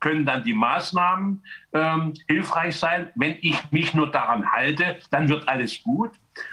können 0.00 0.26
dann 0.26 0.42
die 0.42 0.54
Maßnahmen 0.54 1.44
ähm, 1.72 2.14
hilfreich 2.26 2.76
sein. 2.76 3.10
Wenn 3.14 3.36
ich 3.40 3.56
mich 3.70 3.94
nur 3.94 4.10
daran 4.10 4.50
halte, 4.50 4.98
dann 5.10 5.28
wird 5.28 5.46
alles 5.48 5.82
gut. 5.82 6.12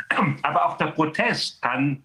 Aber 0.43 0.66
auch 0.66 0.77
der 0.77 0.88
Protest 0.88 1.61
kann 1.61 2.03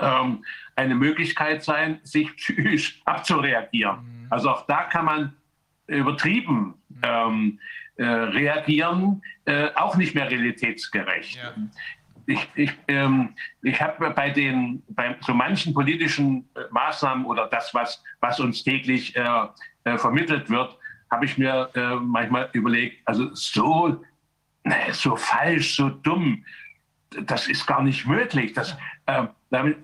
ähm, 0.00 0.44
eine 0.76 0.94
Möglichkeit 0.94 1.62
sein, 1.62 2.00
sich 2.04 2.34
psychisch 2.36 3.02
abzureagieren. 3.04 3.96
Mhm. 3.96 4.26
Also 4.30 4.50
auch 4.50 4.66
da 4.66 4.84
kann 4.84 5.04
man 5.04 5.36
übertrieben 5.86 6.74
ähm, 7.02 7.58
äh, 7.96 8.04
reagieren, 8.04 9.22
äh, 9.44 9.70
auch 9.74 9.96
nicht 9.96 10.14
mehr 10.14 10.30
realitätsgerecht. 10.30 11.36
Ja. 11.36 11.52
Ich, 12.30 12.48
ich, 12.54 12.72
ähm, 12.86 13.34
ich 13.62 13.82
habe 13.82 14.10
bei 14.10 14.30
den 14.30 14.84
bei 14.90 15.16
so 15.20 15.34
manchen 15.34 15.74
politischen 15.74 16.48
äh, 16.54 16.60
Maßnahmen 16.70 17.24
oder 17.24 17.48
das, 17.48 17.74
was, 17.74 18.02
was 18.20 18.38
uns 18.38 18.62
täglich 18.62 19.16
äh, 19.16 19.46
äh, 19.84 19.98
vermittelt 19.98 20.48
wird, 20.48 20.76
habe 21.10 21.24
ich 21.24 21.36
mir 21.38 21.70
äh, 21.74 21.96
manchmal 21.96 22.48
überlegt, 22.52 23.02
also 23.04 23.34
so, 23.34 24.00
nee, 24.62 24.92
so 24.92 25.16
falsch, 25.16 25.74
so 25.74 25.88
dumm, 25.88 26.44
das 27.22 27.48
ist 27.48 27.66
gar 27.66 27.82
nicht 27.82 28.06
möglich. 28.06 28.52
Das, 28.52 28.76
äh, 29.06 29.26
damit, 29.50 29.78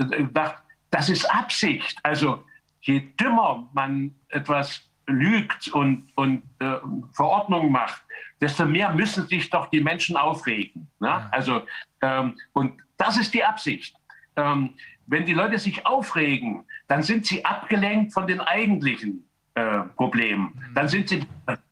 das 0.90 1.08
ist 1.08 1.24
Absicht. 1.24 1.98
Also 2.04 2.44
je 2.82 3.00
dümmer 3.20 3.68
man 3.72 4.14
etwas 4.28 4.85
lügt 5.06 5.68
und, 5.68 6.08
und 6.16 6.42
äh, 6.58 6.76
Verordnungen 7.12 7.70
macht, 7.70 8.02
desto 8.40 8.66
mehr 8.66 8.92
müssen 8.92 9.26
sich 9.26 9.48
doch 9.50 9.66
die 9.66 9.80
Menschen 9.80 10.16
aufregen. 10.16 10.88
Ne? 11.00 11.08
Ja. 11.08 11.28
Also, 11.30 11.62
ähm, 12.02 12.36
und 12.52 12.80
das 12.96 13.16
ist 13.16 13.32
die 13.34 13.44
Absicht. 13.44 13.96
Ähm, 14.36 14.74
wenn 15.06 15.24
die 15.24 15.34
Leute 15.34 15.58
sich 15.58 15.86
aufregen, 15.86 16.64
dann 16.88 17.02
sind 17.02 17.26
sie 17.26 17.44
abgelenkt 17.44 18.12
von 18.12 18.26
den 18.26 18.40
eigentlichen 18.40 19.28
äh, 19.54 19.80
Problem. 19.96 20.52
Mhm. 20.54 20.74
Dann 20.74 20.88
sind 20.88 21.08
sie, 21.08 21.26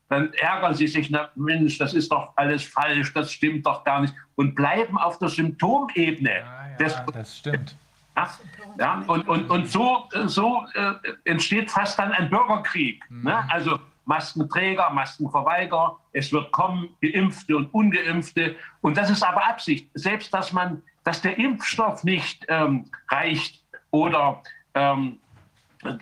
dann 0.08 0.32
ärgern 0.34 0.74
sie 0.74 0.86
sich, 0.86 1.10
na, 1.10 1.30
Mensch, 1.34 1.78
das 1.78 1.94
ist 1.94 2.12
doch 2.12 2.32
alles 2.36 2.62
falsch, 2.62 3.12
das 3.12 3.32
stimmt 3.32 3.66
doch 3.66 3.84
gar 3.84 4.00
nicht 4.00 4.14
und 4.36 4.54
bleiben 4.54 4.96
auf 4.96 5.18
der 5.18 5.28
Symptomebene. 5.28 6.30
Ja, 6.30 6.68
ja, 6.78 7.04
das 7.12 7.38
stimmt. 7.38 7.76
Ja, 8.16 8.30
ja, 8.78 9.04
und, 9.06 9.26
und, 9.28 9.50
und 9.50 9.68
so, 9.68 10.08
so 10.26 10.64
äh, 10.74 10.94
entsteht 11.24 11.70
fast 11.70 11.98
dann 11.98 12.12
ein 12.12 12.30
Bürgerkrieg. 12.30 13.02
Mhm. 13.10 13.24
Ne? 13.24 13.50
Also 13.50 13.80
Maskenträger, 14.04 14.90
Maskenverweiger, 14.90 15.96
es 16.12 16.32
wird 16.32 16.52
kommen, 16.52 16.90
Geimpfte 17.00 17.56
und 17.56 17.72
Ungeimpfte. 17.74 18.56
Und 18.82 18.96
das 18.96 19.10
ist 19.10 19.22
aber 19.22 19.46
Absicht. 19.46 19.88
Selbst, 19.94 20.32
dass 20.32 20.52
man, 20.52 20.82
dass 21.02 21.22
der 21.22 21.38
Impfstoff 21.38 22.04
nicht 22.04 22.44
ähm, 22.48 22.90
reicht 23.10 23.64
oder 23.90 24.42
ähm, 24.74 25.18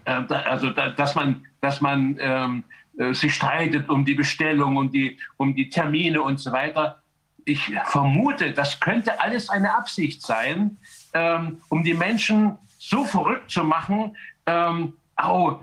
äh, 0.04 0.10
also 0.34 0.70
dass 0.70 1.14
man 1.14 1.46
dass 1.62 1.80
man 1.80 2.16
ähm, 2.20 2.64
äh, 2.98 3.14
sich 3.14 3.34
streitet 3.34 3.88
um 3.88 4.04
die 4.04 4.14
Bestellung, 4.14 4.76
um 4.76 4.90
die, 4.90 5.18
um 5.38 5.54
die 5.54 5.70
Termine 5.70 6.20
und 6.20 6.38
so 6.38 6.52
weiter. 6.52 7.01
Ich 7.44 7.72
vermute, 7.86 8.52
das 8.52 8.78
könnte 8.80 9.20
alles 9.20 9.48
eine 9.50 9.74
Absicht 9.74 10.22
sein, 10.22 10.78
ähm, 11.14 11.60
um 11.68 11.82
die 11.82 11.94
Menschen 11.94 12.58
so 12.78 13.04
verrückt 13.04 13.50
zu 13.50 13.64
machen, 13.64 14.16
ähm, 14.46 14.94
oh, 15.22 15.58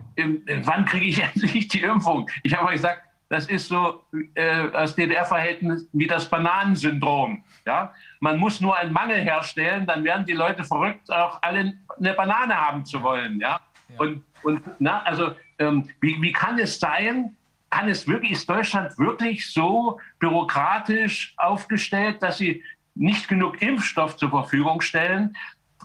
wann 0.63 0.85
kriege 0.85 1.05
ich 1.05 1.23
endlich 1.35 1.67
die 1.67 1.81
Impfung? 1.81 2.29
Ich 2.43 2.55
habe 2.55 2.71
gesagt, 2.71 3.01
das 3.29 3.45
ist 3.45 3.67
so 3.67 4.03
äh, 4.33 4.69
das 4.71 4.95
DDR-Verhältnis 4.95 5.87
wie 5.93 6.07
das 6.07 6.27
Bananensyndrom. 6.29 7.43
Ja? 7.65 7.93
Man 8.19 8.39
muss 8.39 8.59
nur 8.59 8.75
einen 8.75 8.91
Mangel 8.91 9.21
herstellen, 9.21 9.85
dann 9.85 10.03
werden 10.03 10.25
die 10.25 10.33
Leute 10.33 10.63
verrückt, 10.63 11.11
auch 11.11 11.39
alle 11.43 11.73
eine 11.97 12.13
Banane 12.13 12.55
haben 12.55 12.85
zu 12.85 13.01
wollen. 13.03 13.39
Ja? 13.39 13.59
ja. 13.89 13.99
Und, 13.99 14.23
und 14.43 14.61
na, 14.79 15.03
also 15.03 15.31
ähm, 15.59 15.89
wie, 16.01 16.19
wie 16.21 16.31
kann 16.31 16.57
es 16.57 16.79
sein, 16.79 17.35
kann 17.69 17.89
es 17.89 18.07
wirklich, 18.07 18.31
ist 18.31 18.49
Deutschland 18.49 18.97
wirklich 18.97 19.51
so 19.51 19.99
bürokratisch 20.19 21.33
aufgestellt, 21.37 22.21
dass 22.21 22.37
sie 22.37 22.63
nicht 22.95 23.27
genug 23.27 23.61
Impfstoff 23.61 24.17
zur 24.17 24.29
Verfügung 24.29 24.81
stellen? 24.81 25.35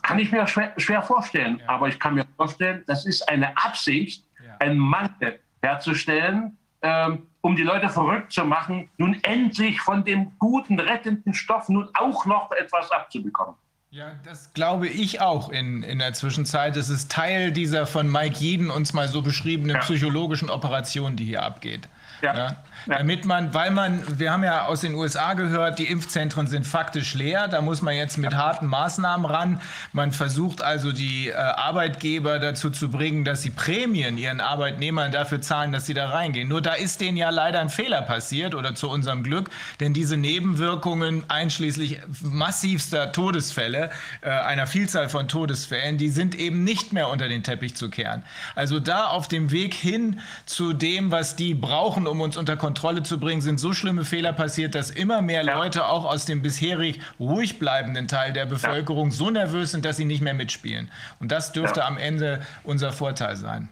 Kann 0.02 0.18
ich 0.18 0.32
mir 0.32 0.46
schwer, 0.46 0.72
schwer 0.76 1.02
vorstellen. 1.02 1.60
Ja. 1.60 1.68
Aber 1.68 1.88
ich 1.88 1.98
kann 1.98 2.14
mir 2.14 2.26
vorstellen, 2.36 2.84
das 2.86 3.06
ist 3.06 3.28
eine 3.28 3.56
Absicht, 3.56 4.24
ja. 4.44 4.56
einen 4.58 4.78
Mangel 4.78 5.40
herzustellen, 5.62 6.58
ähm, 6.82 7.26
um 7.40 7.56
die 7.56 7.62
Leute 7.62 7.88
verrückt 7.88 8.32
zu 8.32 8.44
machen, 8.44 8.90
nun 8.96 9.18
endlich 9.22 9.80
von 9.80 10.04
dem 10.04 10.38
guten, 10.38 10.78
rettenden 10.80 11.34
Stoff 11.34 11.68
nun 11.68 11.88
auch 11.94 12.26
noch 12.26 12.50
etwas 12.52 12.90
abzubekommen. 12.90 13.54
Ja, 13.94 14.10
das 14.24 14.52
glaube 14.54 14.88
ich 14.88 15.20
auch 15.20 15.50
in, 15.50 15.84
in 15.84 16.00
der 16.00 16.12
Zwischenzeit. 16.14 16.76
Es 16.76 16.88
ist 16.88 17.12
Teil 17.12 17.52
dieser 17.52 17.86
von 17.86 18.10
Mike 18.10 18.40
Jeden 18.40 18.68
uns 18.68 18.92
mal 18.92 19.06
so 19.06 19.22
beschriebenen 19.22 19.76
ja. 19.76 19.82
psychologischen 19.82 20.50
Operation, 20.50 21.14
die 21.14 21.24
hier 21.24 21.44
abgeht. 21.44 21.88
Ja. 22.20 22.36
ja. 22.36 22.56
Damit 22.86 23.24
man, 23.24 23.54
weil 23.54 23.70
man, 23.70 24.02
wir 24.18 24.30
haben 24.30 24.44
ja 24.44 24.66
aus 24.66 24.82
den 24.82 24.94
USA 24.94 25.34
gehört, 25.34 25.78
die 25.78 25.86
Impfzentren 25.86 26.46
sind 26.46 26.66
faktisch 26.66 27.14
leer. 27.14 27.48
Da 27.48 27.62
muss 27.62 27.80
man 27.80 27.94
jetzt 27.94 28.18
mit 28.18 28.34
harten 28.34 28.66
Maßnahmen 28.66 29.24
ran. 29.24 29.60
Man 29.92 30.12
versucht 30.12 30.62
also 30.62 30.92
die 30.92 31.28
äh, 31.28 31.34
Arbeitgeber 31.34 32.38
dazu 32.38 32.70
zu 32.70 32.90
bringen, 32.90 33.24
dass 33.24 33.42
sie 33.42 33.50
Prämien 33.50 34.18
ihren 34.18 34.40
Arbeitnehmern 34.40 35.12
dafür 35.12 35.40
zahlen, 35.40 35.72
dass 35.72 35.86
sie 35.86 35.94
da 35.94 36.10
reingehen. 36.10 36.48
Nur 36.48 36.60
da 36.60 36.74
ist 36.74 37.00
denen 37.00 37.16
ja 37.16 37.30
leider 37.30 37.60
ein 37.60 37.70
Fehler 37.70 38.02
passiert 38.02 38.54
oder 38.54 38.74
zu 38.74 38.90
unserem 38.90 39.22
Glück, 39.22 39.50
denn 39.80 39.94
diese 39.94 40.16
Nebenwirkungen 40.16 41.24
einschließlich 41.28 42.00
massivster 42.22 43.12
Todesfälle, 43.12 43.90
äh, 44.20 44.28
einer 44.28 44.66
Vielzahl 44.66 45.08
von 45.08 45.26
Todesfällen, 45.26 45.96
die 45.96 46.10
sind 46.10 46.34
eben 46.34 46.64
nicht 46.64 46.92
mehr 46.92 47.08
unter 47.08 47.28
den 47.28 47.42
Teppich 47.42 47.76
zu 47.76 47.88
kehren. 47.88 48.24
Also 48.54 48.78
da 48.78 49.06
auf 49.06 49.26
dem 49.28 49.50
Weg 49.50 49.72
hin 49.72 50.20
zu 50.44 50.74
dem, 50.74 51.10
was 51.10 51.34
die 51.36 51.54
brauchen, 51.54 52.06
um 52.06 52.20
uns 52.20 52.36
unter 52.36 52.56
Kontrolle 52.56 52.73
Kontrolle 52.74 53.04
zu 53.04 53.20
bringen, 53.20 53.40
sind 53.40 53.60
so 53.60 53.72
schlimme 53.72 54.04
Fehler 54.04 54.32
passiert, 54.32 54.74
dass 54.74 54.90
immer 54.90 55.22
mehr 55.22 55.44
ja. 55.44 55.54
Leute 55.54 55.86
auch 55.86 56.04
aus 56.04 56.24
dem 56.24 56.42
bisherig 56.42 57.00
ruhig 57.20 57.60
bleibenden 57.60 58.08
Teil 58.08 58.32
der 58.32 58.46
Bevölkerung 58.46 59.10
ja. 59.10 59.14
so 59.14 59.30
nervös 59.30 59.70
sind, 59.70 59.84
dass 59.84 59.96
sie 59.96 60.04
nicht 60.04 60.22
mehr 60.22 60.34
mitspielen. 60.34 60.90
Und 61.20 61.30
das 61.30 61.52
dürfte 61.52 61.80
ja. 61.80 61.86
am 61.86 61.98
Ende 61.98 62.40
unser 62.64 62.92
Vorteil 62.92 63.36
sein. 63.36 63.68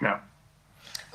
Ja. 0.00 0.22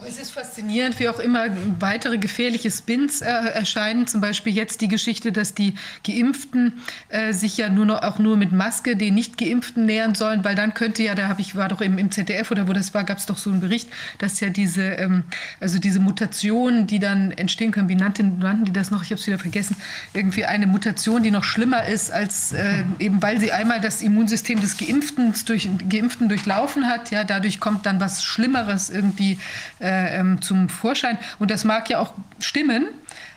Es 0.03 0.19
ist 0.19 0.31
faszinierend, 0.31 0.99
wie 0.99 1.07
auch 1.07 1.19
immer 1.19 1.47
weitere 1.79 2.17
gefährliche 2.17 2.69
Spins 2.69 3.21
äh, 3.21 3.27
erscheinen. 3.27 4.07
Zum 4.07 4.19
Beispiel 4.19 4.53
jetzt 4.53 4.81
die 4.81 4.89
Geschichte, 4.89 5.31
dass 5.31 5.53
die 5.53 5.75
Geimpften 6.05 6.81
äh, 7.07 7.31
sich 7.31 7.55
ja 7.57 7.69
nur 7.69 7.85
noch 7.85 8.03
auch 8.03 8.19
nur 8.19 8.35
mit 8.35 8.51
Maske 8.51 8.97
den 8.97 9.15
Nicht-Geimpften 9.15 9.85
nähern 9.85 10.13
sollen, 10.13 10.43
weil 10.43 10.53
dann 10.53 10.73
könnte 10.73 11.01
ja, 11.03 11.15
da 11.15 11.29
habe 11.29 11.39
ich 11.39 11.55
war 11.55 11.69
doch 11.69 11.79
im, 11.79 11.97
im 11.97 12.11
ZDF 12.11 12.51
oder 12.51 12.67
wo 12.67 12.73
das 12.73 12.93
war, 12.93 13.05
gab 13.05 13.19
es 13.19 13.25
doch 13.25 13.37
so 13.37 13.49
einen 13.49 13.61
Bericht, 13.61 13.87
dass 14.17 14.41
ja 14.41 14.49
diese 14.49 14.83
ähm, 14.83 15.23
also 15.61 15.79
diese 15.79 16.01
Mutationen, 16.01 16.87
die 16.87 16.99
dann 16.99 17.31
entstehen 17.31 17.71
können, 17.71 17.87
wie 17.87 17.95
nannten, 17.95 18.39
nannten 18.39 18.65
die 18.65 18.73
das 18.73 18.91
noch? 18.91 19.01
Ich 19.01 19.11
habe 19.11 19.21
es 19.21 19.27
wieder 19.27 19.39
vergessen. 19.39 19.77
Irgendwie 20.13 20.43
eine 20.43 20.67
Mutation, 20.67 21.23
die 21.23 21.31
noch 21.31 21.45
schlimmer 21.45 21.85
ist 21.85 22.11
als 22.11 22.51
äh, 22.51 22.83
eben, 22.99 23.23
weil 23.23 23.39
sie 23.39 23.53
einmal 23.53 23.79
das 23.79 24.01
Immunsystem 24.01 24.59
des 24.59 24.77
Geimpften 24.77 25.33
durch 25.45 25.69
Geimpften 25.89 26.27
durchlaufen 26.27 26.87
hat. 26.87 27.11
Ja, 27.11 27.23
dadurch 27.23 27.61
kommt 27.61 27.85
dann 27.85 28.01
was 28.01 28.25
Schlimmeres 28.25 28.89
irgendwie 28.89 29.39
äh, 29.85 30.19
ähm, 30.19 30.41
zum 30.41 30.69
Vorschein. 30.69 31.17
Und 31.37 31.51
das 31.51 31.63
mag 31.63 31.89
ja 31.89 31.99
auch 31.99 32.13
stimmen. 32.39 32.87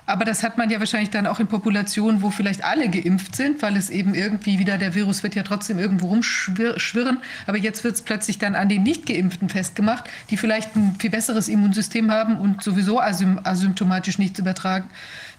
Aber 0.07 0.25
das 0.25 0.43
hat 0.43 0.57
man 0.57 0.71
ja 0.71 0.79
wahrscheinlich 0.79 1.11
dann 1.11 1.27
auch 1.27 1.39
in 1.39 1.49
Populationen, 1.49 2.23
wo 2.23 2.31
vielleicht 2.31 2.65
alle 2.65 2.89
geimpft 2.89 3.37
sind, 3.37 3.61
weil 3.61 3.77
es 3.77 3.91
eben 3.91 4.15
irgendwie 4.15 4.59
wieder, 4.59 4.79
der 4.79 4.95
Virus 4.95 5.23
wird 5.23 5.35
ja 5.35 5.43
trotzdem 5.43 5.79
irgendwo 5.79 6.07
rumschwirren. 6.07 7.19
Aber 7.47 7.59
jetzt 7.59 7.85
wird 7.85 7.97
es 7.97 8.01
plötzlich 8.01 8.39
dann 8.39 8.55
an 8.55 8.71
den 8.71 8.85
Nicht-Geimpften 8.85 9.51
festgemacht, 9.51 10.05
die 10.31 10.39
vielleicht 10.39 10.75
ein 10.77 10.97
viel 10.99 11.11
besseres 11.11 11.49
Immunsystem 11.49 12.11
haben 12.11 12.39
und 12.39 12.63
sowieso 12.63 12.99
asym 13.01 13.39
asymptomatisch 13.45 14.19
nichts 14.19 14.39
übertragen. 14.39 14.89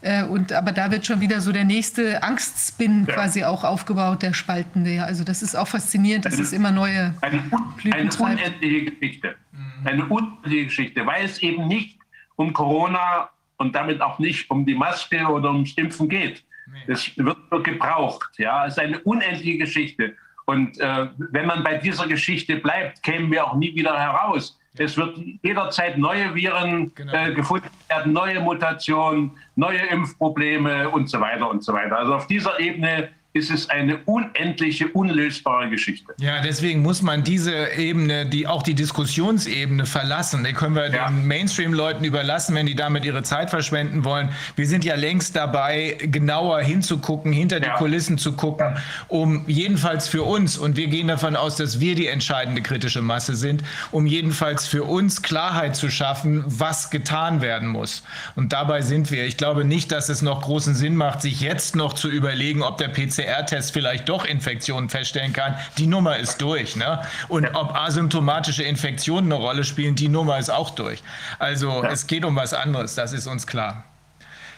Äh, 0.01 0.23
und, 0.23 0.53
aber 0.53 0.71
da 0.71 0.91
wird 0.91 1.05
schon 1.05 1.19
wieder 1.21 1.41
so 1.41 1.51
der 1.51 1.65
nächste 1.65 2.23
Angstspin 2.23 3.05
ja. 3.05 3.13
quasi 3.13 3.43
auch 3.43 3.63
aufgebaut, 3.63 4.21
der 4.21 4.33
Spaltende. 4.33 5.03
Also 5.03 5.23
das 5.23 5.41
ist 5.41 5.55
auch 5.55 5.67
faszinierend, 5.67 6.25
dass 6.25 6.39
es 6.39 6.53
immer 6.53 6.71
neue 6.71 7.13
eine, 7.21 7.43
eine 7.91 8.09
unendliche 8.11 8.91
Geschichte. 8.91 9.35
Eine 9.83 10.05
unendliche 10.05 10.65
Geschichte, 10.65 11.05
weil 11.05 11.25
es 11.25 11.39
eben 11.39 11.67
nicht 11.67 11.99
um 12.35 12.53
Corona 12.53 13.29
und 13.57 13.75
damit 13.75 14.01
auch 14.01 14.19
nicht 14.19 14.49
um 14.49 14.65
die 14.65 14.75
Maske 14.75 15.25
oder 15.25 15.51
ums 15.51 15.73
Impfen 15.73 16.07
geht. 16.07 16.43
Es 16.87 17.17
wird 17.17 17.37
nur 17.51 17.63
gebraucht. 17.63 18.29
Ja, 18.37 18.65
es 18.65 18.73
ist 18.73 18.79
eine 18.79 18.99
unendliche 18.99 19.57
Geschichte. 19.57 20.15
Und 20.45 20.79
äh, 20.79 21.07
wenn 21.17 21.45
man 21.45 21.63
bei 21.63 21.77
dieser 21.77 22.07
Geschichte 22.07 22.55
bleibt, 22.57 23.03
kämen 23.03 23.31
wir 23.31 23.45
auch 23.45 23.55
nie 23.55 23.73
wieder 23.75 23.97
heraus. 23.99 24.58
Es 24.79 24.95
wird 24.95 25.17
jederzeit 25.43 25.97
neue 25.97 26.33
Viren 26.33 26.93
genau. 26.95 27.13
äh, 27.13 27.33
gefunden 27.33 27.67
werden, 27.89 28.13
neue 28.13 28.39
Mutationen, 28.39 29.31
neue 29.55 29.79
Impfprobleme 29.79 30.89
und 30.89 31.09
so 31.09 31.19
weiter 31.19 31.49
und 31.49 31.63
so 31.65 31.73
weiter. 31.73 31.99
Also 31.99 32.15
auf 32.15 32.27
dieser 32.27 32.57
Ebene 32.61 33.09
ist 33.33 33.51
es 33.51 33.69
eine 33.69 33.99
unendliche, 34.05 34.87
unlösbare 34.87 35.69
Geschichte. 35.69 36.13
Ja, 36.19 36.41
deswegen 36.41 36.81
muss 36.81 37.03
man 37.03 37.23
diese 37.23 37.73
Ebene, 37.73 38.25
die 38.25 38.47
auch 38.47 38.63
die 38.63 38.73
Diskussionsebene 38.73 39.85
verlassen. 39.85 40.43
Die 40.43 40.53
können 40.53 40.75
wir 40.75 40.89
ja. 40.89 41.07
den 41.07 41.27
Mainstream-Leuten 41.27 42.03
überlassen, 42.03 42.55
wenn 42.55 42.65
die 42.65 42.73
damit 42.73 43.05
ihre 43.05 43.21
Zeit 43.21 43.51
verschwenden 43.51 44.03
wollen. 44.03 44.29
Wir 44.55 44.65
sind 44.65 44.83
ja 44.83 44.95
längst 44.95 45.35
dabei, 45.35 45.95
genauer 46.01 46.61
hinzugucken, 46.61 47.31
hinter 47.31 47.59
die 47.59 47.67
ja. 47.67 47.75
Kulissen 47.75 48.17
zu 48.17 48.33
gucken, 48.33 48.77
um 49.07 49.43
jedenfalls 49.47 50.07
für 50.07 50.23
uns, 50.23 50.57
und 50.57 50.75
wir 50.75 50.87
gehen 50.87 51.07
davon 51.07 51.35
aus, 51.35 51.55
dass 51.55 51.79
wir 51.79 51.93
die 51.93 52.07
entscheidende 52.07 52.63
kritische 52.63 53.03
Masse 53.03 53.35
sind, 53.35 53.63
um 53.91 54.07
jedenfalls 54.07 54.65
für 54.65 54.85
uns 54.85 55.21
Klarheit 55.21 55.75
zu 55.75 55.91
schaffen, 55.91 56.43
was 56.47 56.89
getan 56.89 57.41
werden 57.41 57.67
muss. 57.67 58.01
Und 58.35 58.53
dabei 58.53 58.81
sind 58.81 59.11
wir. 59.11 59.25
Ich 59.25 59.37
glaube 59.37 59.65
nicht, 59.65 59.91
dass 59.91 60.09
es 60.09 60.23
noch 60.23 60.41
großen 60.41 60.73
Sinn 60.73 60.95
macht, 60.95 61.21
sich 61.21 61.41
jetzt 61.41 61.75
noch 61.75 61.93
zu 61.93 62.09
überlegen, 62.09 62.63
ob 62.63 62.79
der 62.79 62.87
PC 62.87 63.18
PCR-Test 63.19 63.73
vielleicht 63.73 64.07
doch 64.07 64.25
Infektionen 64.25 64.89
feststellen 64.89 65.33
kann, 65.33 65.55
die 65.77 65.87
Nummer 65.87 66.17
ist 66.17 66.41
durch. 66.41 66.75
Ne? 66.75 67.01
Und 67.27 67.47
ob 67.55 67.75
asymptomatische 67.75 68.63
Infektionen 68.63 69.31
eine 69.31 69.41
Rolle 69.41 69.63
spielen, 69.63 69.95
die 69.95 70.07
Nummer 70.07 70.37
ist 70.37 70.49
auch 70.49 70.69
durch. 70.71 71.03
Also 71.37 71.83
es 71.83 72.07
geht 72.07 72.25
um 72.25 72.35
was 72.35 72.53
anderes, 72.53 72.95
das 72.95 73.13
ist 73.13 73.27
uns 73.27 73.45
klar. 73.45 73.83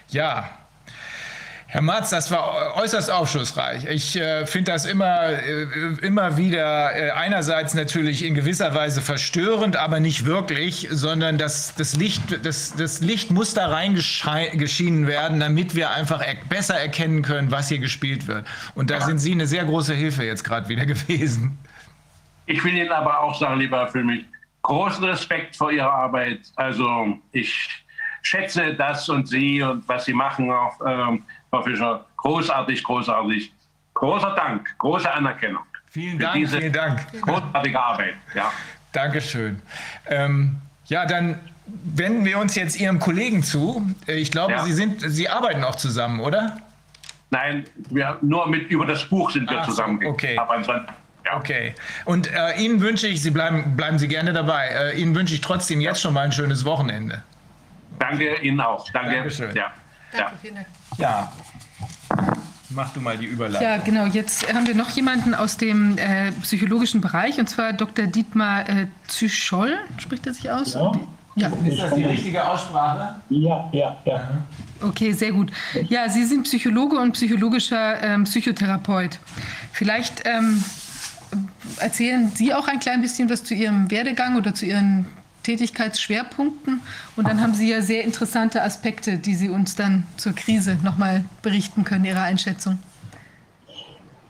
Ja, 0.09 0.49
Herr 1.73 1.81
Matz, 1.81 2.09
das 2.09 2.29
war 2.31 2.75
äußerst 2.75 3.09
aufschlussreich. 3.09 3.85
Ich 3.85 4.17
äh, 4.17 4.45
finde 4.45 4.73
das 4.73 4.85
immer, 4.85 5.29
äh, 5.29 5.63
immer 6.01 6.35
wieder 6.35 6.93
äh, 6.93 7.11
einerseits 7.11 7.73
natürlich 7.75 8.25
in 8.25 8.35
gewisser 8.35 8.75
Weise 8.75 9.01
verstörend, 9.01 9.77
aber 9.77 10.01
nicht 10.01 10.25
wirklich, 10.25 10.89
sondern 10.91 11.37
das, 11.37 11.73
das, 11.75 11.95
Licht, 11.95 12.45
das, 12.45 12.75
das 12.75 12.99
Licht 12.99 13.31
muss 13.31 13.53
da 13.53 13.67
reingeschienen 13.67 15.07
werden, 15.07 15.39
damit 15.39 15.73
wir 15.73 15.91
einfach 15.91 16.19
er 16.19 16.35
besser 16.49 16.77
erkennen 16.77 17.21
können, 17.21 17.51
was 17.51 17.69
hier 17.69 17.79
gespielt 17.79 18.27
wird. 18.27 18.45
Und 18.75 18.89
da 18.89 18.99
sind 18.99 19.19
Sie 19.19 19.31
eine 19.31 19.47
sehr 19.47 19.63
große 19.63 19.93
Hilfe 19.93 20.25
jetzt 20.25 20.43
gerade 20.43 20.67
wieder 20.67 20.85
gewesen. 20.85 21.57
Ich 22.47 22.61
will 22.65 22.75
Ihnen 22.75 22.91
aber 22.91 23.21
auch 23.21 23.39
sagen, 23.39 23.61
lieber 23.61 23.77
Herr 23.77 23.87
Füllmich, 23.87 24.25
großen 24.63 25.05
Respekt 25.05 25.55
vor 25.55 25.71
Ihrer 25.71 25.93
Arbeit. 25.93 26.41
Also 26.57 27.17
ich 27.31 27.81
schätze 28.23 28.73
das 28.73 29.07
und 29.07 29.29
Sie 29.29 29.63
und 29.63 29.87
was 29.87 30.03
Sie 30.03 30.13
machen 30.13 30.51
auch. 30.51 30.77
Ähm, 30.85 31.23
Frau 31.51 31.61
Fischer, 31.63 32.05
großartig, 32.17 32.83
großartig. 32.83 33.53
Großer 33.93 34.33
Dank, 34.35 34.67
große 34.77 35.11
Anerkennung. 35.11 35.63
Vielen 35.89 36.17
Dank, 36.17 36.35
diese 36.35 36.57
vielen 36.57 36.73
Dank. 36.73 37.05
Großartige 37.21 37.79
Arbeit. 37.79 38.15
Ja. 38.33 38.51
Dankeschön. 38.93 39.61
Ähm, 40.07 40.61
ja, 40.85 41.05
dann 41.05 41.39
wenden 41.65 42.23
wir 42.23 42.39
uns 42.39 42.55
jetzt 42.55 42.79
Ihrem 42.79 42.99
Kollegen 42.99 43.43
zu. 43.43 43.85
Äh, 44.07 44.13
ich 44.13 44.31
glaube, 44.31 44.53
ja. 44.53 44.63
Sie, 44.63 44.71
sind, 44.71 45.01
Sie 45.01 45.27
arbeiten 45.27 45.63
auch 45.65 45.75
zusammen, 45.75 46.21
oder? 46.21 46.57
Nein, 47.31 47.65
wir, 47.89 48.17
nur 48.21 48.47
mit, 48.47 48.69
über 48.69 48.85
das 48.85 49.05
Buch 49.05 49.31
sind 49.31 49.49
wir 49.49 49.59
Ach, 49.59 49.65
zusammen. 49.65 50.05
Okay. 50.05 50.35
Ja. 50.35 51.37
Okay. 51.37 51.75
Und 52.05 52.31
äh, 52.33 52.55
Ihnen 52.57 52.81
wünsche 52.81 53.07
ich, 53.07 53.21
Sie 53.21 53.31
bleiben, 53.31 53.75
bleiben 53.75 53.99
Sie 53.99 54.07
gerne 54.07 54.33
dabei. 54.33 54.67
Äh, 54.67 54.99
Ihnen 54.99 55.15
wünsche 55.15 55.33
ich 55.33 55.41
trotzdem 55.41 55.81
jetzt 55.81 56.01
schon 56.01 56.13
mal 56.13 56.21
ein 56.21 56.31
schönes 56.31 56.65
Wochenende. 56.65 57.23
Danke 57.99 58.35
Ihnen 58.41 58.59
auch. 58.59 58.89
Danke. 58.91 59.15
Dankeschön. 59.15 59.53
Ja. 59.53 59.71
Danke, 60.11 60.33
vielen 60.41 60.55
Dank. 60.55 60.67
Ja. 60.97 61.31
Mach 62.69 62.93
du 62.93 63.01
mal 63.01 63.17
die 63.17 63.25
Überleitung. 63.25 63.67
Ja, 63.67 63.77
genau. 63.77 64.05
Jetzt 64.05 64.51
haben 64.53 64.65
wir 64.65 64.75
noch 64.75 64.89
jemanden 64.91 65.33
aus 65.33 65.57
dem 65.57 65.97
äh, 65.97 66.31
psychologischen 66.41 67.01
Bereich, 67.01 67.39
und 67.39 67.49
zwar 67.49 67.73
Dr. 67.73 68.07
Dietmar 68.07 68.67
äh, 68.69 68.87
Zyschol. 69.07 69.77
Spricht 69.97 70.25
er 70.25 70.33
sich 70.33 70.49
aus? 70.51 70.73
Ja. 70.73 70.91
Ja. 71.35 71.49
Ist 71.65 71.79
das 71.79 71.95
die 71.95 72.03
richtige 72.03 72.45
Aussprache? 72.45 73.15
Ja, 73.29 73.69
ja, 73.71 73.95
ja. 74.05 74.29
Okay, 74.81 75.13
sehr 75.13 75.31
gut. 75.31 75.51
Ja, 75.87 76.09
Sie 76.09 76.25
sind 76.25 76.43
Psychologe 76.43 76.97
und 76.97 77.13
psychologischer 77.13 78.03
ähm, 78.03 78.25
Psychotherapeut. 78.25 79.17
Vielleicht 79.71 80.23
ähm, 80.25 80.61
erzählen 81.77 82.31
Sie 82.35 82.53
auch 82.53 82.67
ein 82.67 82.79
klein 82.79 83.01
bisschen 83.01 83.29
was 83.29 83.45
zu 83.45 83.53
Ihrem 83.53 83.89
Werdegang 83.89 84.35
oder 84.35 84.53
zu 84.53 84.65
Ihren 84.65 85.07
Tätigkeitsschwerpunkten. 85.43 86.81
Und 87.15 87.27
dann 87.27 87.41
haben 87.41 87.53
Sie 87.53 87.69
ja 87.69 87.81
sehr 87.81 88.03
interessante 88.03 88.61
Aspekte, 88.61 89.17
die 89.17 89.35
Sie 89.35 89.49
uns 89.49 89.75
dann 89.75 90.05
zur 90.17 90.33
Krise 90.33 90.77
nochmal 90.83 91.25
berichten 91.41 91.83
können, 91.83 92.05
Ihre 92.05 92.21
Einschätzung. 92.21 92.79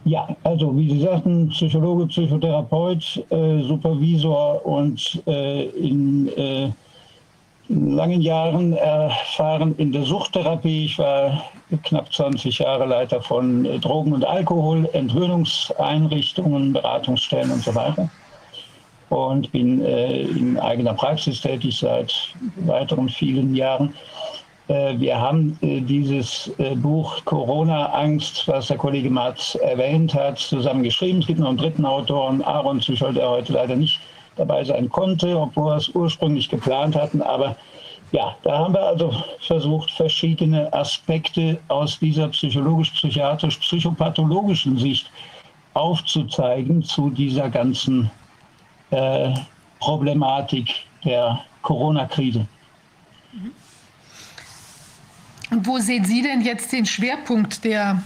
Ja, 0.03 0.27
also 0.43 0.75
wie 0.75 0.90
Sie 0.91 1.01
sagten, 1.01 1.49
Psychologe, 1.49 2.07
Psychotherapeut, 2.07 3.23
äh, 3.30 3.61
Supervisor 3.61 4.65
und 4.65 5.22
äh, 5.27 5.65
in, 5.65 6.27
äh, 6.30 6.72
in, 7.67 7.91
langen 7.91 8.22
Jahren 8.22 8.73
erfahren 8.73 9.75
in 9.77 9.91
der 9.91 10.03
Suchttherapie. 10.03 10.85
Ich 10.85 10.98
war 10.98 11.43
knapp 11.83 12.11
20 12.11 12.57
Jahre 12.57 12.88
Leiter 12.88 13.22
von 13.22 13.64
äh, 13.65 13.77
Drogen- 13.77 14.14
und 14.14 14.25
Alkohol, 14.25 14.90
Entwöhnungseinrichtungen, 14.93 16.73
Beratungsstellen 16.73 17.51
und 17.51 17.64
so 17.64 17.75
weiter 17.75 18.09
und 19.11 19.51
bin 19.51 19.83
äh, 19.83 20.22
in 20.22 20.57
eigener 20.57 20.93
Praxis 20.93 21.41
tätig 21.41 21.80
seit 21.80 22.14
weiteren 22.65 23.09
vielen 23.09 23.53
Jahren. 23.53 23.93
Äh, 24.69 24.98
wir 24.99 25.19
haben 25.19 25.59
äh, 25.61 25.81
dieses 25.81 26.49
äh, 26.59 26.75
Buch 26.75 27.19
Corona-Angst, 27.25 28.48
was 28.48 28.67
der 28.67 28.77
Kollege 28.77 29.09
Marz 29.09 29.56
erwähnt 29.56 30.14
hat, 30.14 30.40
zusammen 30.40 30.83
geschrieben. 30.83 31.19
Es 31.19 31.27
gibt 31.27 31.40
noch 31.40 31.49
einen 31.49 31.57
dritten 31.57 31.85
Autoren, 31.85 32.41
Aaron 32.41 32.80
Züchel, 32.80 33.14
der 33.14 33.30
heute 33.30 33.51
leider 33.51 33.75
nicht 33.75 33.99
dabei 34.38 34.64
sein 34.64 34.88
konnte, 34.88 35.38
obwohl 35.38 35.73
wir 35.73 35.75
es 35.75 35.90
ursprünglich 35.90 36.48
geplant 36.48 36.95
hatten. 36.95 37.22
Aber 37.22 37.57
ja, 38.14 38.38
da 38.43 38.59
haben 38.59 38.73
wir 38.73 38.83
also 38.83 39.14
versucht, 39.41 39.91
verschiedene 39.91 40.72
Aspekte 40.72 41.59
aus 41.67 41.99
dieser 41.99 42.30
psychologisch-psychiatrisch-psychopathologischen 42.30 44.77
Sicht 44.77 45.11
aufzuzeigen 45.73 46.81
zu 46.81 47.09
dieser 47.09 47.49
ganzen 47.49 48.09
äh, 48.91 49.33
Problematik 49.79 50.85
der 51.03 51.43
Corona-Krise. 51.61 52.45
Und 55.49 55.67
wo 55.67 55.79
sehen 55.79 56.05
Sie 56.05 56.21
denn 56.21 56.41
jetzt 56.41 56.71
den 56.71 56.85
Schwerpunkt 56.85 57.63
der, 57.63 58.01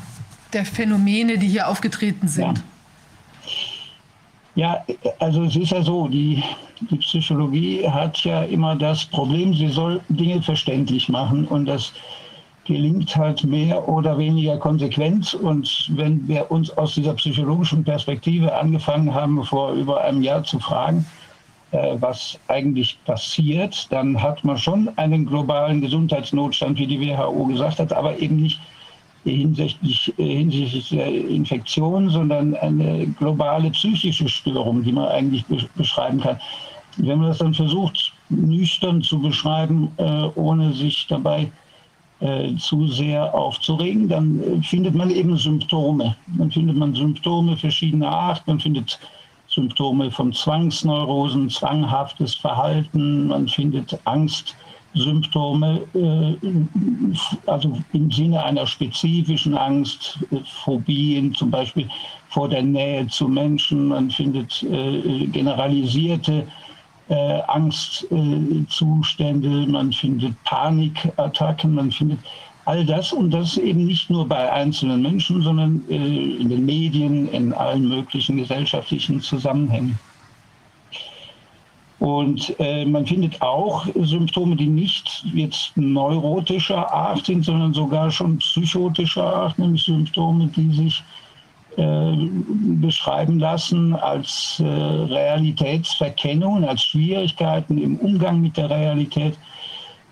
der 0.52 0.66
Phänomene, 0.66 1.38
die 1.38 1.48
hier 1.48 1.68
aufgetreten 1.68 2.28
sind? 2.28 2.64
Ja. 4.56 4.84
ja 4.86 4.96
also 5.20 5.44
es 5.44 5.56
ist 5.56 5.72
ja 5.72 5.84
so, 5.84 6.08
die, 6.08 6.44
die 6.90 6.98
Psychologie 6.98 7.88
hat 7.88 8.18
ja 8.24 8.44
immer 8.44 8.76
das 8.76 9.06
Problem, 9.06 9.54
sie 9.54 9.68
soll 9.68 10.02
Dinge 10.10 10.42
verständlich 10.42 11.08
machen 11.08 11.48
und 11.48 11.68
das 11.68 11.94
gelingt 12.66 13.16
halt 13.16 13.44
mehr 13.44 13.88
oder 13.88 14.18
weniger 14.18 14.58
konsequent. 14.58 15.34
Und 15.36 15.90
wenn 15.96 16.28
wir 16.28 16.50
uns 16.52 16.76
aus 16.78 16.96
dieser 16.96 17.14
psychologischen 17.14 17.84
Perspektive 17.84 18.54
angefangen 18.54 19.14
haben, 19.14 19.44
vor 19.44 19.74
über 19.74 20.02
einem 20.02 20.22
Jahr 20.22 20.44
zu 20.44 20.60
fragen, 20.60 21.06
äh, 21.72 21.96
was 22.00 22.40
eigentlich 22.48 22.98
passiert, 23.06 23.92
dann 23.92 24.22
hat 24.22 24.44
man 24.44 24.58
schon 24.58 24.90
einen 24.98 25.26
globalen 25.26 25.82
Gesundheitsnotstand, 25.82 26.78
wie 26.80 26.88
die 26.88 27.00
WHO 27.00 27.46
gesagt 27.46 27.80
hat, 27.80 27.94
aber 27.94 28.18
eben 28.20 28.38
nicht 28.38 28.60
hinsichtlich, 29.24 30.14
äh, 30.18 30.38
hinsichtlich 30.38 30.90
der 30.90 31.08
Infektion, 31.08 32.10
sondern 32.10 32.56
eine 32.56 33.08
globale 33.08 33.70
psychische 33.72 34.30
Störung, 34.30 34.84
die 34.84 34.92
man 34.92 35.08
eigentlich 35.08 35.46
beschreiben 35.76 36.20
kann. 36.20 36.40
Wenn 36.98 37.20
man 37.20 37.30
das 37.30 37.40
dann 37.40 37.54
versucht, 37.54 38.14
nüchtern 38.30 39.02
zu 39.02 39.20
beschreiben, 39.20 39.92
äh, 39.98 40.30
ohne 40.36 40.74
sich 40.74 41.08
dabei 41.08 41.52
zu 42.58 42.88
sehr 42.88 43.36
aufzuregen, 43.36 44.08
dann 44.08 44.64
findet 44.64 44.96
man 44.96 45.10
eben 45.10 45.38
Symptome. 45.38 46.16
Dann 46.38 46.50
findet 46.50 46.78
man 46.78 46.96
Symptome 46.96 47.58
verschiedener 47.58 48.10
Art, 48.10 48.48
man 48.48 48.60
findet 48.60 48.98
Symptome 49.56 50.12
von 50.12 50.34
Zwangsneurosen, 50.34 51.50
zwanghaftes 51.50 52.36
Verhalten, 52.36 53.28
man 53.28 53.48
findet 53.48 53.98
Angstsymptome, 54.04 55.82
äh, 55.94 56.36
also 57.46 57.78
im 57.94 58.12
Sinne 58.12 58.44
einer 58.44 58.68
spezifischen 58.68 59.56
Angst, 59.56 60.20
äh, 60.32 60.38
Phobien 60.64 61.34
zum 61.34 61.52
Beispiel 61.52 61.88
vor 62.30 62.50
der 62.50 62.64
Nähe 62.64 63.08
zu 63.08 63.30
Menschen, 63.30 63.88
man 63.88 64.12
findet 64.12 64.62
äh, 64.64 65.26
generalisierte 67.08 67.50
Angstzustände, 67.50 69.68
man 69.68 69.94
findet 69.94 70.36
Panikattacken, 70.44 71.76
man 71.76 71.92
findet 71.92 72.20
all 72.66 72.86
das 72.86 73.14
und 73.14 73.32
das 73.32 73.58
eben 73.58 73.86
nicht 73.86 74.10
nur 74.10 74.28
bei 74.28 74.52
einzelnen 74.52 75.04
Menschen, 75.04 75.42
sondern 75.42 75.84
äh, 75.88 75.96
in 75.96 76.50
den 76.50 76.66
Medien, 76.66 77.30
in 77.30 77.54
allen 77.54 77.88
möglichen 77.88 78.36
gesellschaftlichen 78.38 79.22
Zusammenhängen. 79.22 79.98
Und 82.00 82.54
äh, 82.60 82.86
man 82.86 83.06
findet 83.06 83.42
auch 83.42 83.86
Symptome, 83.96 84.56
die 84.56 84.68
nicht 84.68 85.24
jetzt 85.34 85.78
neurotischer 85.78 86.92
Art 86.92 87.26
sind, 87.26 87.46
sondern 87.46 87.74
sogar 87.74 88.12
schon 88.12 88.38
psychotischer 88.40 89.24
Art, 89.24 89.58
nämlich 89.58 89.84
Symptome, 89.84 90.48
die 90.48 90.74
sich 90.74 91.00
äh, 91.00 91.25
beschreiben 91.78 93.40
lassen 93.40 93.94
als 93.96 94.62
äh, 94.64 94.66
Realitätsverkennung, 94.66 96.64
als 96.64 96.84
Schwierigkeiten 96.84 97.78
im 97.78 97.98
Umgang 97.98 98.42
mit 98.42 98.58
der 98.58 98.70
Realität. 98.70 99.38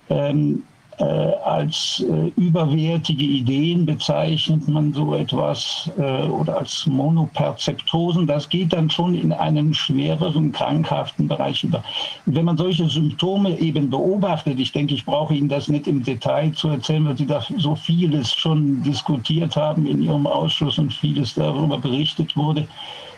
Ähm, 0.09 0.63
äh, 0.99 1.03
als 1.03 2.03
äh, 2.07 2.31
überwertige 2.39 3.23
Ideen 3.23 3.85
bezeichnet 3.85 4.67
man 4.67 4.93
so 4.93 5.15
etwas 5.15 5.89
äh, 5.97 6.27
oder 6.27 6.59
als 6.59 6.85
Monoperzeptosen. 6.85 8.27
Das 8.27 8.47
geht 8.47 8.73
dann 8.73 8.89
schon 8.89 9.15
in 9.15 9.31
einen 9.31 9.73
schwereren, 9.73 10.51
krankhaften 10.51 11.27
Bereich 11.27 11.63
über. 11.63 11.83
Wenn 12.25 12.45
man 12.45 12.57
solche 12.57 12.87
Symptome 12.87 13.57
eben 13.59 13.89
beobachtet, 13.89 14.59
ich 14.59 14.71
denke, 14.71 14.93
ich 14.93 15.05
brauche 15.05 15.33
Ihnen 15.33 15.49
das 15.49 15.67
nicht 15.67 15.87
im 15.87 16.03
Detail 16.03 16.51
zu 16.51 16.69
erzählen, 16.69 17.05
weil 17.05 17.17
Sie 17.17 17.27
da 17.27 17.43
so 17.57 17.75
vieles 17.75 18.31
schon 18.31 18.83
diskutiert 18.83 19.55
haben 19.55 19.87
in 19.87 20.03
Ihrem 20.03 20.27
Ausschuss 20.27 20.77
und 20.77 20.93
vieles 20.93 21.33
darüber 21.33 21.77
berichtet 21.79 22.35
wurde. 22.37 22.67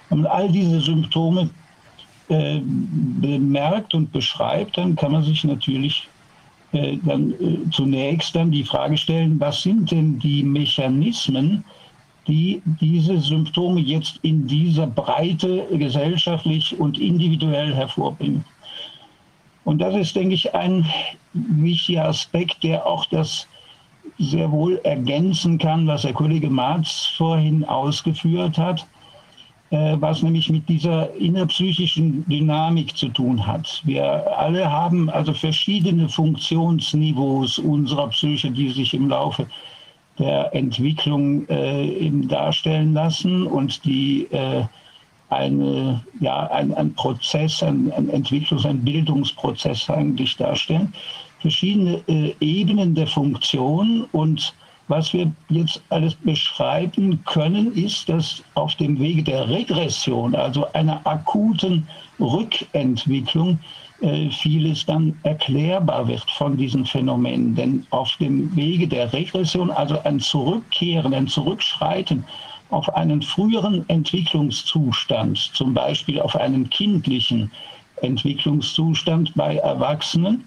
Und 0.10 0.26
all 0.28 0.50
diese 0.50 0.80
Symptome 0.80 1.50
äh, 2.30 2.62
bemerkt 2.64 3.94
und 3.94 4.12
beschreibt, 4.12 4.78
dann 4.78 4.95
kann 4.95 5.12
man 5.12 5.24
sich 5.24 5.44
natürlich 5.44 6.08
äh, 6.76 6.98
dann 7.04 7.32
äh, 7.32 7.70
zunächst 7.72 8.36
dann 8.36 8.52
die 8.52 8.64
Frage 8.64 8.98
stellen, 8.98 9.40
was 9.40 9.64
sind 9.64 9.92
denn 9.92 10.20
die 10.20 10.44
Mechanismen, 10.44 11.64
die 12.28 12.62
diese 12.82 13.20
Symptome 13.20 13.82
jetzt 13.82 14.20
in 14.24 14.48
dieser 14.48 14.88
Breite 14.88 15.68
gesellschaftlich 15.72 16.78
und 16.80 17.00
individuell 17.00 17.74
hervorbringen. 17.74 18.44
Und 19.64 19.80
das 19.80 19.95
ist, 19.95 20.16
denke 20.16 20.36
ich, 20.36 20.54
ein 20.54 20.86
wichtiger 21.34 22.06
Aspekt, 22.06 22.64
der 22.64 22.86
auch 22.86 23.06
das 23.06 23.48
sehr 24.20 24.52
wohl 24.52 24.80
ergänzen 24.84 25.58
kann, 25.58 25.88
was 25.88 26.04
der 26.04 26.14
Kollege 26.14 26.50
Marz 26.50 27.14
vorhin 27.18 27.66
ausgeführt 27.66 28.58
hat. 28.58 28.86
Äh, 29.76 30.00
was 30.00 30.24
nämlich 30.24 30.50
mit 30.50 30.70
dieser 30.70 31.14
innerpsychischen 31.16 32.26
Dynamik 32.30 32.95
zu 32.95 33.10
tun 33.10 33.45
hat. 33.45 33.82
Wir 33.84 34.06
alle 34.38 34.72
haben 34.72 35.10
also 35.10 35.34
verschiedene 35.34 36.08
Funktionsniveaus 36.08 37.60
unserer 37.60 38.08
Psyche, 38.08 38.52
die 38.52 38.70
sich 38.70 38.94
im 38.94 39.10
Laufe 39.10 39.45
der 40.18 40.56
Entwicklung 40.56 41.45
äh, 41.50 42.10
darstellen 42.30 42.94
lassen 42.94 43.48
und 43.48 43.84
die 43.84 44.32
äh, 44.32 44.64
eine, 45.28 46.02
ja, 46.22 46.48
ein, 46.52 46.74
ein 46.74 46.94
Prozess, 46.94 47.62
ein, 47.62 47.92
ein 47.92 48.10
Entwicklungs-, 48.10 48.66
ein 48.66 48.82
Bildungsprozess 48.82 49.90
eigentlich 49.90 50.38
darstellen. 50.38 50.94
Verschiedene 51.42 52.02
äh, 52.08 52.34
Ebenen 52.40 52.95
der 52.95 53.08
Funktion 53.08 54.08
und 54.14 54.54
was 54.88 55.14
wir 55.14 55.32
jetzt 55.50 55.82
alles 55.90 56.16
beschreiben 56.16 57.24
können, 57.26 57.74
ist, 57.74 58.08
dass 58.08 58.44
auf 58.54 58.76
dem 58.76 59.00
Wege 59.00 59.24
der 59.24 59.50
Regression, 59.50 60.36
also 60.36 60.72
einer 60.74 61.02
akuten 61.06 61.88
Rückentwicklung, 62.20 63.60
äh, 64.02 64.30
vieles 64.30 64.86
dann 64.86 65.18
erklärbar 65.24 66.08
wird 66.08 66.30
von 66.32 66.58
diesen 66.58 66.86
Phänomenen. 66.86 67.56
Denn 67.56 67.88
auf 67.90 68.16
dem 68.18 68.56
Wege 68.56 68.88
der 68.88 69.12
Regression, 69.14 69.72
also 69.72 70.00
ein 70.04 70.20
Zurückkehren, 70.20 71.14
ein 71.14 71.28
Zurückschreiten 71.28 72.26
auf 72.70 72.94
einen 72.96 73.22
früheren 73.22 73.88
Entwicklungszustand, 73.90 75.38
zum 75.38 75.74
Beispiel 75.74 76.20
auf 76.20 76.36
einen 76.36 76.70
kindlichen 76.70 77.52
Entwicklungszustand 78.02 79.34
bei 79.36 79.58
Erwachsenen, 79.58 80.44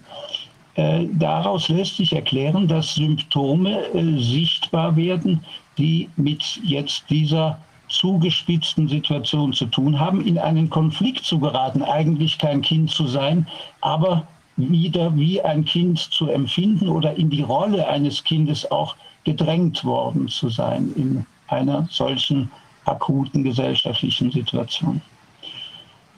daraus 0.75 1.67
lässt 1.69 1.97
sich 1.97 2.13
erklären, 2.13 2.67
dass 2.67 2.95
Symptome 2.95 3.85
äh, 3.93 4.19
sichtbar 4.19 4.95
werden, 4.95 5.43
die 5.77 6.09
mit 6.15 6.59
jetzt 6.63 7.09
dieser 7.09 7.59
zugespitzten 7.89 8.87
Situation 8.87 9.51
zu 9.51 9.65
tun 9.65 9.99
haben, 9.99 10.25
in 10.25 10.37
einen 10.37 10.69
Konflikt 10.69 11.25
zu 11.25 11.39
geraten, 11.39 11.81
eigentlich 11.81 12.37
kein 12.37 12.61
Kind 12.61 12.91
zu 12.91 13.07
sein, 13.07 13.47
aber 13.81 14.27
wieder 14.57 15.15
wie 15.15 15.41
ein 15.41 15.65
Kind 15.65 15.97
zu 15.99 16.29
empfinden 16.29 16.89
oder 16.89 17.15
in 17.15 17.29
die 17.29 17.41
Rolle 17.41 17.87
eines 17.87 18.23
Kindes 18.23 18.69
auch 18.71 18.95
gedrängt 19.23 19.83
worden 19.83 20.27
zu 20.27 20.49
sein 20.49 20.91
in 20.95 21.25
einer 21.47 21.87
solchen 21.89 22.51
akuten 22.85 23.43
gesellschaftlichen 23.43 24.31
Situation. 24.31 25.01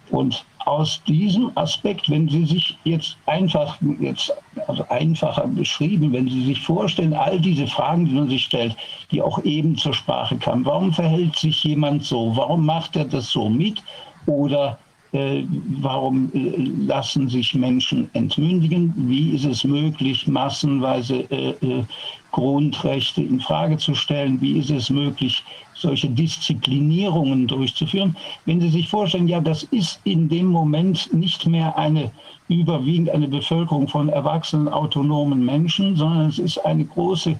Und 0.09 0.43
aus 0.65 1.01
diesem 1.03 1.51
Aspekt, 1.55 2.09
wenn 2.09 2.29
Sie 2.29 2.45
sich 2.45 2.77
jetzt 2.83 3.17
einfach, 3.25 3.77
jetzt 3.99 4.33
also 4.67 4.85
einfacher 4.89 5.47
beschrieben, 5.47 6.11
wenn 6.13 6.29
Sie 6.29 6.45
sich 6.45 6.61
vorstellen, 6.61 7.13
all 7.13 7.39
diese 7.39 7.67
Fragen, 7.67 8.05
die 8.05 8.13
man 8.13 8.29
sich 8.29 8.43
stellt, 8.43 8.75
die 9.11 9.21
auch 9.21 9.43
eben 9.43 9.75
zur 9.75 9.93
Sprache 9.93 10.37
kamen, 10.37 10.65
warum 10.65 10.93
verhält 10.93 11.35
sich 11.35 11.63
jemand 11.63 12.03
so, 12.03 12.35
warum 12.35 12.65
macht 12.65 12.95
er 12.95 13.05
das 13.05 13.29
so 13.29 13.49
mit 13.49 13.81
oder 14.25 14.77
äh, 15.13 15.43
warum 15.81 16.31
äh, 16.33 16.85
lassen 16.87 17.27
sich 17.27 17.53
Menschen 17.53 18.09
entmündigen? 18.13 18.93
Wie 18.95 19.31
ist 19.31 19.43
es 19.43 19.63
möglich, 19.65 20.25
massenweise 20.25 21.29
äh, 21.31 21.49
äh, 21.49 21.83
Grundrechte 22.31 23.21
in 23.21 23.41
Frage 23.41 23.77
zu 23.77 23.93
stellen? 23.93 24.39
Wie 24.39 24.59
ist 24.59 24.69
es 24.69 24.89
möglich, 24.89 25.43
solche 25.81 26.09
Disziplinierungen 26.09 27.47
durchzuführen? 27.47 28.15
Wenn 28.45 28.61
Sie 28.61 28.69
sich 28.69 28.87
vorstellen, 28.87 29.27
ja, 29.27 29.41
das 29.41 29.63
ist 29.63 29.99
in 30.03 30.29
dem 30.29 30.47
Moment 30.47 31.13
nicht 31.13 31.45
mehr 31.45 31.77
eine 31.77 32.11
überwiegend 32.47 33.09
eine 33.09 33.27
Bevölkerung 33.27 33.87
von 33.87 34.09
erwachsenen, 34.09 34.67
autonomen 34.67 35.45
Menschen, 35.45 35.95
sondern 35.95 36.27
es 36.27 36.39
ist 36.39 36.57
eine 36.65 36.85
große 36.85 37.39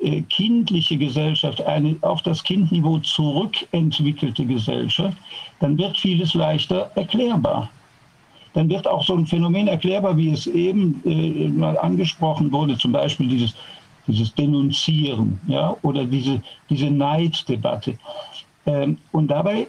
äh, 0.00 0.22
kindliche 0.22 0.96
Gesellschaft, 0.96 1.62
eine 1.62 1.96
auf 2.02 2.22
das 2.22 2.42
Kindniveau 2.42 2.98
zurückentwickelte 2.98 4.44
Gesellschaft, 4.44 5.16
dann 5.60 5.78
wird 5.78 5.98
vieles 5.98 6.34
leichter 6.34 6.90
erklärbar. 6.94 7.70
Dann 8.54 8.68
wird 8.68 8.86
auch 8.86 9.04
so 9.04 9.14
ein 9.14 9.26
Phänomen 9.26 9.68
erklärbar, 9.68 10.16
wie 10.16 10.30
es 10.30 10.46
eben 10.46 11.00
äh, 11.04 11.48
mal 11.48 11.78
angesprochen 11.78 12.52
wurde, 12.52 12.76
zum 12.76 12.92
Beispiel 12.92 13.28
dieses, 13.28 13.54
dieses 14.06 14.34
Denunzieren 14.34 15.40
ja, 15.46 15.76
oder 15.82 16.04
diese, 16.04 16.42
diese 16.68 16.90
Neiddebatte. 16.90 17.98
Ähm, 18.66 18.98
und 19.12 19.28
dabei 19.28 19.68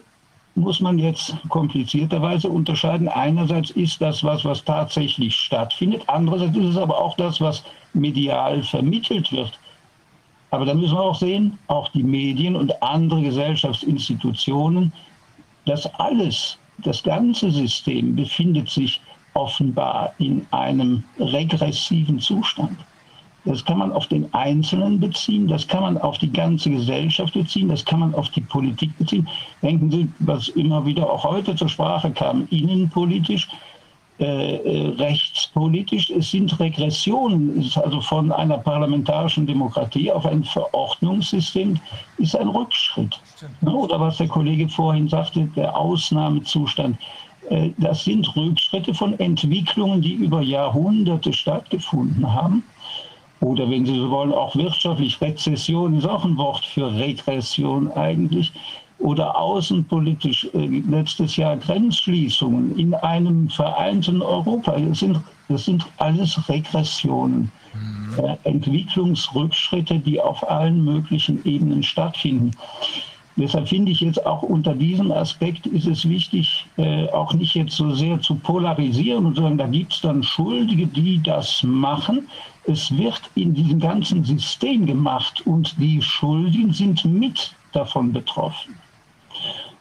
muss 0.56 0.80
man 0.80 0.98
jetzt 0.98 1.34
komplizierterweise 1.48 2.48
unterscheiden. 2.48 3.08
Einerseits 3.08 3.70
ist 3.70 4.00
das 4.00 4.22
was, 4.22 4.44
was 4.44 4.64
tatsächlich 4.64 5.34
stattfindet, 5.34 6.02
andererseits 6.06 6.56
ist 6.56 6.70
es 6.70 6.76
aber 6.76 6.98
auch 7.00 7.16
das, 7.16 7.40
was 7.40 7.64
medial 7.92 8.62
vermittelt 8.62 9.32
wird. 9.32 9.58
Aber 10.50 10.64
da 10.64 10.74
müssen 10.74 10.94
wir 10.94 11.02
auch 11.02 11.18
sehen, 11.18 11.58
auch 11.66 11.88
die 11.88 12.04
Medien 12.04 12.54
und 12.54 12.80
andere 12.82 13.22
Gesellschaftsinstitutionen, 13.22 14.92
das 15.66 15.86
alles, 15.94 16.58
das 16.78 17.02
ganze 17.02 17.50
System 17.50 18.14
befindet 18.14 18.68
sich 18.68 19.00
offenbar 19.34 20.12
in 20.18 20.46
einem 20.52 21.02
regressiven 21.18 22.20
Zustand. 22.20 22.78
Das 23.44 23.64
kann 23.64 23.78
man 23.78 23.92
auf 23.92 24.06
den 24.06 24.32
Einzelnen 24.32 24.98
beziehen, 24.98 25.46
das 25.48 25.68
kann 25.68 25.82
man 25.82 25.98
auf 25.98 26.16
die 26.18 26.32
ganze 26.32 26.70
Gesellschaft 26.70 27.34
beziehen, 27.34 27.68
das 27.68 27.84
kann 27.84 28.00
man 28.00 28.14
auf 28.14 28.30
die 28.30 28.40
Politik 28.40 28.96
beziehen. 28.98 29.28
Denken 29.62 29.90
Sie, 29.90 30.08
was 30.20 30.48
immer 30.48 30.86
wieder 30.86 31.10
auch 31.10 31.24
heute 31.24 31.54
zur 31.54 31.68
Sprache 31.68 32.10
kam, 32.10 32.46
innenpolitisch. 32.50 33.48
äh, 34.20 34.56
äh, 34.58 34.88
rechtspolitisch. 34.90 36.08
Es 36.10 36.30
sind 36.30 36.60
Regressionen. 36.60 37.58
Es 37.58 37.66
ist 37.66 37.78
also 37.78 38.00
von 38.00 38.30
einer 38.30 38.58
parlamentarischen 38.58 39.44
Demokratie 39.44 40.12
auf 40.12 40.24
ein 40.24 40.44
Verordnungssystem 40.44 41.80
ist 42.18 42.36
ein 42.36 42.46
Rückschritt. 42.46 43.20
Oder 43.62 43.98
was 43.98 44.18
der 44.18 44.28
Kollege 44.28 44.68
vorhin 44.68 45.08
sagte, 45.08 45.48
der 45.56 45.76
Ausnahmezustand. 45.76 46.96
Äh, 47.50 47.70
das 47.78 48.04
sind 48.04 48.36
Rückschritte 48.36 48.94
von 48.94 49.18
Entwicklungen, 49.18 50.00
die 50.00 50.14
über 50.14 50.40
Jahrhunderte 50.40 51.32
stattgefunden 51.32 52.32
haben. 52.32 52.62
Oder 53.44 53.68
wenn 53.68 53.84
Sie 53.84 53.94
so 53.94 54.10
wollen, 54.10 54.32
auch 54.32 54.56
wirtschaftlich. 54.56 55.20
Rezession 55.20 55.98
ist 55.98 56.06
auch 56.06 56.24
ein 56.24 56.36
Wort 56.38 56.64
für 56.64 56.90
Regression 56.94 57.92
eigentlich 57.92 58.52
oder 58.98 59.36
außenpolitisch 59.36 60.48
äh, 60.54 60.66
letztes 60.88 61.36
Jahr 61.36 61.56
Grenzschließungen 61.58 62.78
in 62.78 62.94
einem 62.94 63.50
vereinten 63.50 64.22
Europa. 64.22 64.78
Das 64.78 65.00
sind, 65.00 65.20
das 65.50 65.66
sind 65.66 65.84
alles 65.98 66.48
Regressionen, 66.48 67.52
mhm. 67.74 68.36
Entwicklungsrückschritte, 68.44 69.98
die 69.98 70.18
auf 70.18 70.48
allen 70.48 70.82
möglichen 70.82 71.44
Ebenen 71.44 71.82
stattfinden. 71.82 72.52
Deshalb 73.36 73.68
finde 73.68 73.90
ich 73.90 74.00
jetzt 74.00 74.24
auch 74.24 74.42
unter 74.42 74.74
diesem 74.74 75.10
Aspekt 75.10 75.66
ist 75.66 75.88
es 75.88 76.08
wichtig, 76.08 76.66
äh, 76.76 77.08
auch 77.08 77.34
nicht 77.34 77.54
jetzt 77.54 77.76
so 77.76 77.92
sehr 77.92 78.20
zu 78.20 78.36
polarisieren 78.36 79.26
und 79.26 79.36
sagen, 79.36 79.58
da 79.58 79.66
gibt 79.66 79.92
es 79.92 80.00
dann 80.00 80.22
Schuldige, 80.22 80.86
die 80.86 81.20
das 81.20 81.62
machen. 81.64 82.28
Es 82.66 82.96
wird 82.96 83.22
in 83.34 83.52
diesem 83.54 83.78
ganzen 83.78 84.24
System 84.24 84.86
gemacht 84.86 85.46
und 85.46 85.74
die 85.78 86.00
Schuldigen 86.00 86.72
sind 86.72 87.04
mit 87.04 87.54
davon 87.72 88.12
betroffen. 88.12 88.74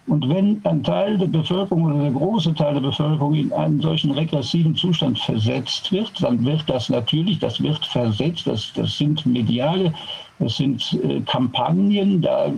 Und 0.06 0.28
wenn 0.28 0.60
ein 0.66 0.84
Teil 0.84 1.18
der 1.18 1.28
Bevölkerung 1.28 1.86
oder 1.86 2.02
der 2.02 2.12
große 2.12 2.54
Teil 2.56 2.74
der 2.74 2.82
Bevölkerung 2.82 3.36
in 3.36 3.54
einen 3.54 3.80
solchen 3.80 4.12
regressiven 4.12 4.76
Zustand 4.76 5.18
versetzt 5.18 5.94
wird, 5.94 6.12
dann 6.22 6.44
wird 6.44 6.64
das 6.68 6.90
natürlich, 6.90 7.40
das 7.40 7.62
wird 7.64 7.86
versetzt, 7.86 8.46
das, 8.46 8.74
das 8.74 8.98
sind 8.98 9.26
mediale, 9.26 9.94
das 10.40 10.58
sind 10.58 11.00
äh, 11.04 11.22
Kampagnen, 11.22 12.22
da 12.22 12.52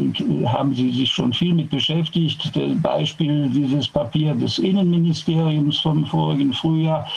haben 0.48 0.74
Sie 0.74 0.92
sich 0.92 1.12
schon 1.12 1.34
viel 1.34 1.54
mit 1.54 1.70
beschäftigt. 1.70 2.52
Beispiel 2.82 3.48
dieses 3.50 3.88
Papier 3.88 4.34
des 4.34 4.58
Innenministeriums 4.58 5.82
vom 5.82 6.04
vorigen 6.06 6.52
Frühjahr 6.52 7.08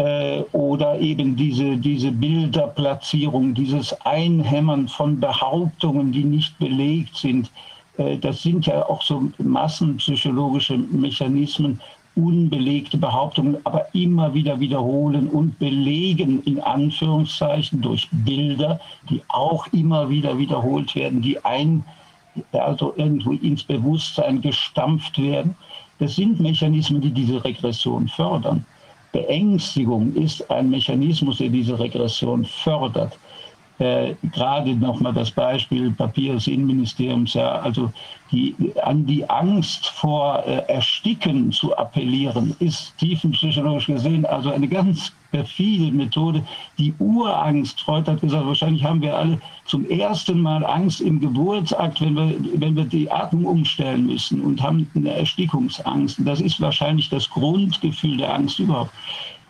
äh, 0.00 0.42
oder 0.52 0.98
eben 0.98 1.36
diese, 1.36 1.76
diese 1.76 2.10
Bilderplatzierung, 2.10 3.54
dieses 3.54 3.92
Einhämmern 4.00 4.88
von 4.88 5.20
Behauptungen, 5.20 6.12
die 6.12 6.24
nicht 6.24 6.58
belegt 6.58 7.16
sind 7.16 7.50
äh, 8.00 8.18
das 8.18 8.42
sind 8.42 8.66
ja 8.66 8.86
auch 8.86 9.02
so 9.02 9.30
massenpsychologische 9.38 10.78
Mechanismen, 10.78 11.80
unbelegte 12.16 12.98
Behauptungen, 12.98 13.56
aber 13.64 13.86
immer 13.94 14.34
wieder 14.34 14.58
wiederholen 14.58 15.28
und 15.28 15.58
belegen 15.58 16.42
in 16.42 16.60
Anführungszeichen 16.60 17.80
durch 17.80 18.08
Bilder, 18.10 18.80
die 19.08 19.22
auch 19.28 19.66
immer 19.72 20.08
wieder 20.08 20.36
wiederholt 20.36 20.94
werden, 20.94 21.22
die 21.22 21.42
ein, 21.44 21.84
also 22.52 22.94
irgendwo 22.96 23.32
ins 23.32 23.62
Bewusstsein 23.62 24.40
gestampft 24.40 25.18
werden. 25.18 25.54
Das 25.98 26.16
sind 26.16 26.40
Mechanismen, 26.40 27.00
die 27.00 27.10
diese 27.10 27.44
Regression 27.44 28.08
fördern. 28.08 28.64
Beängstigung 29.12 30.14
ist 30.14 30.48
ein 30.50 30.70
Mechanismus, 30.70 31.38
der 31.38 31.48
diese 31.48 31.78
Regression 31.78 32.44
fördert. 32.44 33.18
Äh, 33.78 34.14
gerade 34.34 34.74
nochmal 34.74 35.14
das 35.14 35.30
Beispiel 35.30 35.90
Papier 35.90 36.34
des 36.34 36.46
Innenministeriums, 36.46 37.32
ja, 37.32 37.60
also 37.60 37.90
die, 38.30 38.54
an 38.82 39.06
die 39.06 39.28
Angst 39.28 39.86
vor 39.86 40.44
äh, 40.46 40.62
Ersticken 40.68 41.50
zu 41.50 41.74
appellieren, 41.76 42.54
ist 42.58 42.94
tiefenpsychologisch 42.98 43.86
gesehen 43.86 44.26
also 44.26 44.52
eine 44.52 44.68
ganz 44.68 45.12
perfide 45.30 45.92
Methode. 45.92 46.44
Die 46.78 46.92
Urangst, 46.98 47.80
Freud 47.80 48.10
hat 48.10 48.20
gesagt, 48.20 48.46
wahrscheinlich 48.46 48.84
haben 48.84 49.00
wir 49.00 49.16
alle 49.16 49.40
zum 49.64 49.88
ersten 49.88 50.40
Mal 50.40 50.64
Angst 50.64 51.00
im 51.00 51.20
Geburtsakt, 51.20 52.00
wenn 52.00 52.14
wir, 52.14 52.34
wenn 52.54 52.76
wir 52.76 52.84
die 52.84 53.10
Atmung 53.10 53.44
umstellen 53.44 54.06
müssen 54.06 54.40
und 54.40 54.62
haben 54.62 54.88
eine 54.94 55.12
Erstickungsangst. 55.12 56.18
Das 56.24 56.40
ist 56.40 56.60
wahrscheinlich 56.60 57.08
das 57.08 57.28
Grundgefühl 57.30 58.16
der 58.16 58.34
Angst 58.34 58.58
überhaupt. 58.58 58.92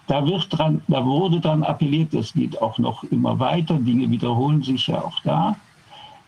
Da, 0.07 0.27
wird 0.27 0.47
dran, 0.51 0.83
da 0.89 1.05
wurde 1.05 1.41
dann 1.41 1.63
appelliert, 1.63 2.13
es 2.15 2.33
geht 2.33 2.61
auch 2.61 2.79
noch 2.79 3.05
immer 3.05 3.39
weiter, 3.39 3.75
Dinge 3.75 4.11
wiederholen 4.11 4.63
sich 4.63 4.89
ja 4.89 5.01
auch 5.01 5.21
da. 5.23 5.55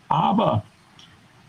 Aber 0.08 0.62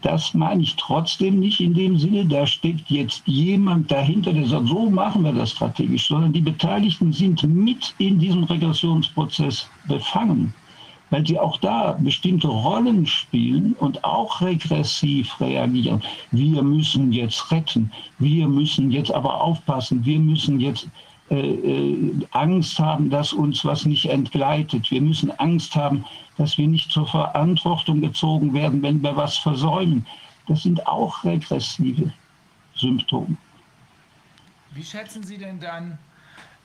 das 0.03 0.33
meine 0.33 0.61
ich 0.61 0.75
trotzdem 0.75 1.39
nicht 1.39 1.59
in 1.59 1.73
dem 1.73 1.97
Sinne, 1.97 2.25
da 2.25 2.45
steckt 2.45 2.89
jetzt 2.89 3.23
jemand 3.25 3.89
dahinter, 3.89 4.33
der 4.33 4.45
sagt, 4.45 4.67
so 4.67 4.89
machen 4.89 5.23
wir 5.23 5.33
das 5.33 5.51
strategisch, 5.51 6.07
sondern 6.07 6.33
die 6.33 6.41
Beteiligten 6.41 7.11
sind 7.13 7.43
mit 7.43 7.95
in 7.97 8.19
diesem 8.19 8.43
Regressionsprozess 8.43 9.69
befangen, 9.87 10.53
weil 11.09 11.25
sie 11.25 11.39
auch 11.39 11.57
da 11.57 11.97
bestimmte 11.99 12.47
Rollen 12.47 13.05
spielen 13.05 13.73
und 13.79 14.03
auch 14.03 14.41
regressiv 14.41 15.39
reagieren. 15.39 16.01
Wir 16.31 16.61
müssen 16.61 17.11
jetzt 17.11 17.49
retten, 17.51 17.91
wir 18.19 18.47
müssen 18.47 18.91
jetzt 18.91 19.11
aber 19.11 19.41
aufpassen, 19.41 20.05
wir 20.05 20.19
müssen 20.19 20.59
jetzt 20.59 20.89
Angst 21.29 22.79
haben, 22.79 23.09
dass 23.09 23.33
uns 23.33 23.63
was 23.65 23.85
nicht 23.85 24.05
entgleitet. 24.05 24.91
Wir 24.91 25.01
müssen 25.01 25.31
Angst 25.39 25.75
haben, 25.75 26.05
dass 26.37 26.57
wir 26.57 26.67
nicht 26.67 26.91
zur 26.91 27.07
Verantwortung 27.07 28.01
gezogen 28.01 28.53
werden, 28.53 28.81
wenn 28.81 29.01
wir 29.01 29.15
was 29.15 29.37
versäumen. 29.37 30.05
Das 30.47 30.63
sind 30.63 30.85
auch 30.85 31.23
regressive 31.23 32.11
Symptome. 32.75 33.37
Wie 34.73 34.83
schätzen 34.83 35.23
Sie 35.23 35.37
denn 35.37 35.59
dann 35.59 35.97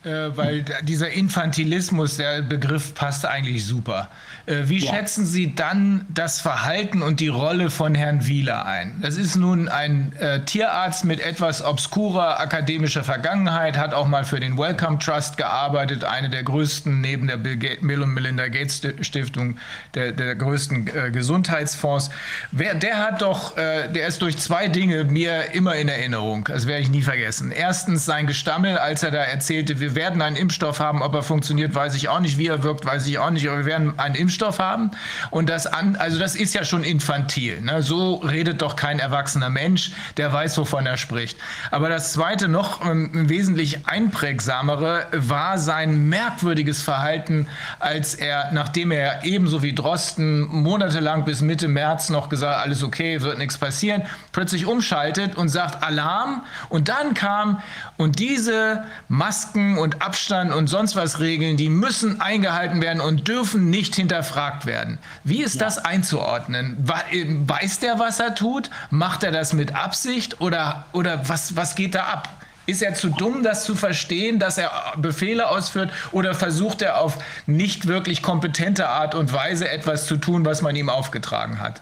äh, 0.04 0.36
weil 0.36 0.64
dieser 0.82 1.10
Infantilismus, 1.10 2.18
der 2.18 2.42
Begriff 2.42 2.94
passt 2.94 3.26
eigentlich 3.26 3.64
super. 3.64 4.08
Äh, 4.46 4.68
wie 4.68 4.78
ja. 4.78 4.94
schätzen 4.94 5.26
Sie 5.26 5.56
dann 5.56 6.06
das 6.08 6.40
Verhalten 6.40 7.02
und 7.02 7.18
die 7.18 7.28
Rolle 7.28 7.68
von 7.68 7.96
Herrn 7.96 8.24
Wieler 8.26 8.64
ein? 8.64 9.00
Das 9.02 9.16
ist 9.16 9.34
nun 9.34 9.68
ein 9.68 10.12
äh, 10.20 10.40
Tierarzt 10.44 11.04
mit 11.04 11.20
etwas 11.20 11.64
obskurer 11.64 12.38
akademischer 12.38 13.02
Vergangenheit, 13.02 13.76
hat 13.76 13.92
auch 13.92 14.06
mal 14.06 14.24
für 14.24 14.38
den 14.38 14.56
Wellcome 14.56 15.00
Trust 15.00 15.36
gearbeitet, 15.36 16.04
eine 16.04 16.30
der 16.30 16.44
größten 16.44 17.00
neben 17.00 17.26
der 17.26 17.36
Bill, 17.36 17.56
Bill 17.56 18.02
und 18.02 18.14
Melinda 18.14 18.46
Gates 18.46 18.80
Stiftung, 19.00 19.58
der, 19.94 20.12
der 20.12 20.36
größten 20.36 20.86
äh, 20.86 21.10
Gesundheitsfonds. 21.10 22.10
Wer, 22.52 22.74
der 22.76 22.98
hat 22.98 23.20
doch, 23.20 23.56
äh, 23.56 23.88
der 23.88 24.06
ist 24.06 24.22
durch 24.22 24.38
zwei 24.38 24.68
Dinge 24.68 25.02
mir 25.04 25.54
immer 25.54 25.74
in 25.74 25.88
Erinnerung. 25.88 26.44
Das 26.44 26.68
werde 26.68 26.82
ich 26.82 26.88
nie 26.88 27.02
vergessen. 27.02 27.50
Erstens 27.50 28.04
sein 28.04 28.28
Gestammel, 28.28 28.78
als 28.78 29.02
er 29.02 29.10
da 29.10 29.24
erzählte, 29.24 29.80
wir 29.80 29.87
werden 29.94 30.22
einen 30.22 30.36
Impfstoff 30.36 30.80
haben, 30.80 31.02
ob 31.02 31.14
er 31.14 31.22
funktioniert, 31.22 31.74
weiß 31.74 31.94
ich 31.94 32.08
auch 32.08 32.20
nicht, 32.20 32.38
wie 32.38 32.46
er 32.46 32.62
wirkt, 32.62 32.84
weiß 32.84 33.06
ich 33.06 33.18
auch 33.18 33.30
nicht, 33.30 33.48
aber 33.48 33.58
wir 33.58 33.66
werden 33.66 33.98
einen 33.98 34.14
Impfstoff 34.14 34.58
haben. 34.58 34.90
Und 35.30 35.48
das 35.48 35.66
an, 35.66 35.96
also 35.96 36.18
das 36.18 36.34
ist 36.34 36.54
ja 36.54 36.64
schon 36.64 36.84
infantil. 36.84 37.60
Ne? 37.60 37.82
So 37.82 38.16
redet 38.16 38.62
doch 38.62 38.76
kein 38.76 38.98
erwachsener 38.98 39.50
Mensch, 39.50 39.92
der 40.16 40.32
weiß, 40.32 40.58
wovon 40.58 40.86
er 40.86 40.96
spricht. 40.96 41.38
Aber 41.70 41.88
das 41.88 42.12
zweite, 42.12 42.48
noch 42.48 42.84
ähm, 42.84 43.28
wesentlich 43.28 43.86
einprägsamere, 43.86 45.06
war 45.12 45.58
sein 45.58 46.08
merkwürdiges 46.08 46.82
Verhalten, 46.82 47.48
als 47.78 48.14
er, 48.14 48.50
nachdem 48.52 48.90
er 48.90 49.24
ebenso 49.24 49.62
wie 49.62 49.74
Drosten 49.74 50.46
monatelang 50.48 51.24
bis 51.24 51.40
Mitte 51.40 51.68
März 51.68 52.10
noch 52.10 52.28
gesagt, 52.28 52.64
alles 52.64 52.82
okay, 52.82 53.20
wird 53.22 53.38
nichts 53.38 53.58
passieren, 53.58 54.02
plötzlich 54.32 54.66
umschaltet 54.66 55.36
und 55.36 55.48
sagt 55.48 55.82
Alarm. 55.82 56.44
Und 56.68 56.88
dann 56.88 57.14
kam, 57.14 57.62
und 57.96 58.18
diese 58.18 58.84
Masken 59.08 59.77
und 59.78 60.02
Abstand 60.02 60.52
und 60.52 60.66
sonst 60.66 60.96
was 60.96 61.20
Regeln, 61.20 61.56
die 61.56 61.68
müssen 61.68 62.20
eingehalten 62.20 62.82
werden 62.82 63.00
und 63.00 63.28
dürfen 63.28 63.70
nicht 63.70 63.96
hinterfragt 63.96 64.66
werden. 64.66 64.98
Wie 65.24 65.42
ist 65.42 65.56
ja. 65.56 65.64
das 65.64 65.78
einzuordnen? 65.78 66.76
Äh, 67.10 67.24
weiß 67.46 67.80
der, 67.80 67.98
was 67.98 68.20
er 68.20 68.34
tut? 68.34 68.70
Macht 68.90 69.22
er 69.22 69.32
das 69.32 69.52
mit 69.52 69.74
Absicht 69.74 70.40
oder, 70.40 70.86
oder 70.92 71.28
was, 71.28 71.56
was 71.56 71.74
geht 71.74 71.94
da 71.94 72.04
ab? 72.04 72.28
Ist 72.66 72.82
er 72.82 72.94
zu 72.94 73.08
dumm, 73.08 73.42
das 73.42 73.64
zu 73.64 73.74
verstehen, 73.74 74.38
dass 74.38 74.58
er 74.58 74.70
Befehle 74.98 75.48
ausführt 75.48 75.90
oder 76.12 76.34
versucht 76.34 76.82
er 76.82 77.00
auf 77.00 77.16
nicht 77.46 77.86
wirklich 77.86 78.20
kompetente 78.20 78.88
Art 78.88 79.14
und 79.14 79.32
Weise 79.32 79.70
etwas 79.70 80.06
zu 80.06 80.18
tun, 80.18 80.44
was 80.44 80.60
man 80.60 80.76
ihm 80.76 80.90
aufgetragen 80.90 81.60
hat? 81.60 81.80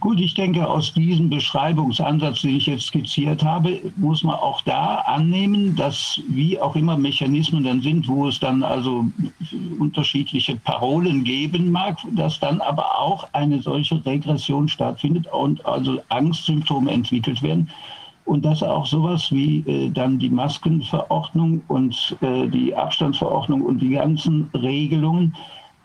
Gut, 0.00 0.20
ich 0.20 0.34
denke, 0.34 0.68
aus 0.68 0.92
diesem 0.92 1.28
Beschreibungsansatz, 1.28 2.42
den 2.42 2.56
ich 2.56 2.66
jetzt 2.66 2.86
skizziert 2.86 3.42
habe, 3.42 3.80
muss 3.96 4.22
man 4.22 4.36
auch 4.36 4.60
da 4.60 4.96
annehmen, 5.06 5.74
dass 5.74 6.20
wie 6.28 6.60
auch 6.60 6.76
immer 6.76 6.96
Mechanismen 6.96 7.64
dann 7.64 7.80
sind, 7.80 8.06
wo 8.06 8.28
es 8.28 8.38
dann 8.38 8.62
also 8.62 9.06
unterschiedliche 9.80 10.54
Parolen 10.54 11.24
geben 11.24 11.72
mag, 11.72 11.98
dass 12.14 12.38
dann 12.38 12.60
aber 12.60 12.96
auch 12.96 13.26
eine 13.32 13.60
solche 13.60 14.04
Regression 14.06 14.68
stattfindet 14.68 15.26
und 15.32 15.66
also 15.66 16.00
Angstsymptome 16.10 16.92
entwickelt 16.92 17.42
werden. 17.42 17.68
Und 18.24 18.44
dass 18.44 18.62
auch 18.62 18.86
sowas 18.86 19.32
wie 19.32 19.60
äh, 19.66 19.90
dann 19.90 20.18
die 20.18 20.28
Maskenverordnung 20.28 21.62
und 21.66 22.16
äh, 22.20 22.46
die 22.46 22.74
Abstandsverordnung 22.74 23.62
und 23.62 23.80
die 23.80 23.90
ganzen 23.90 24.48
Regelungen 24.54 25.34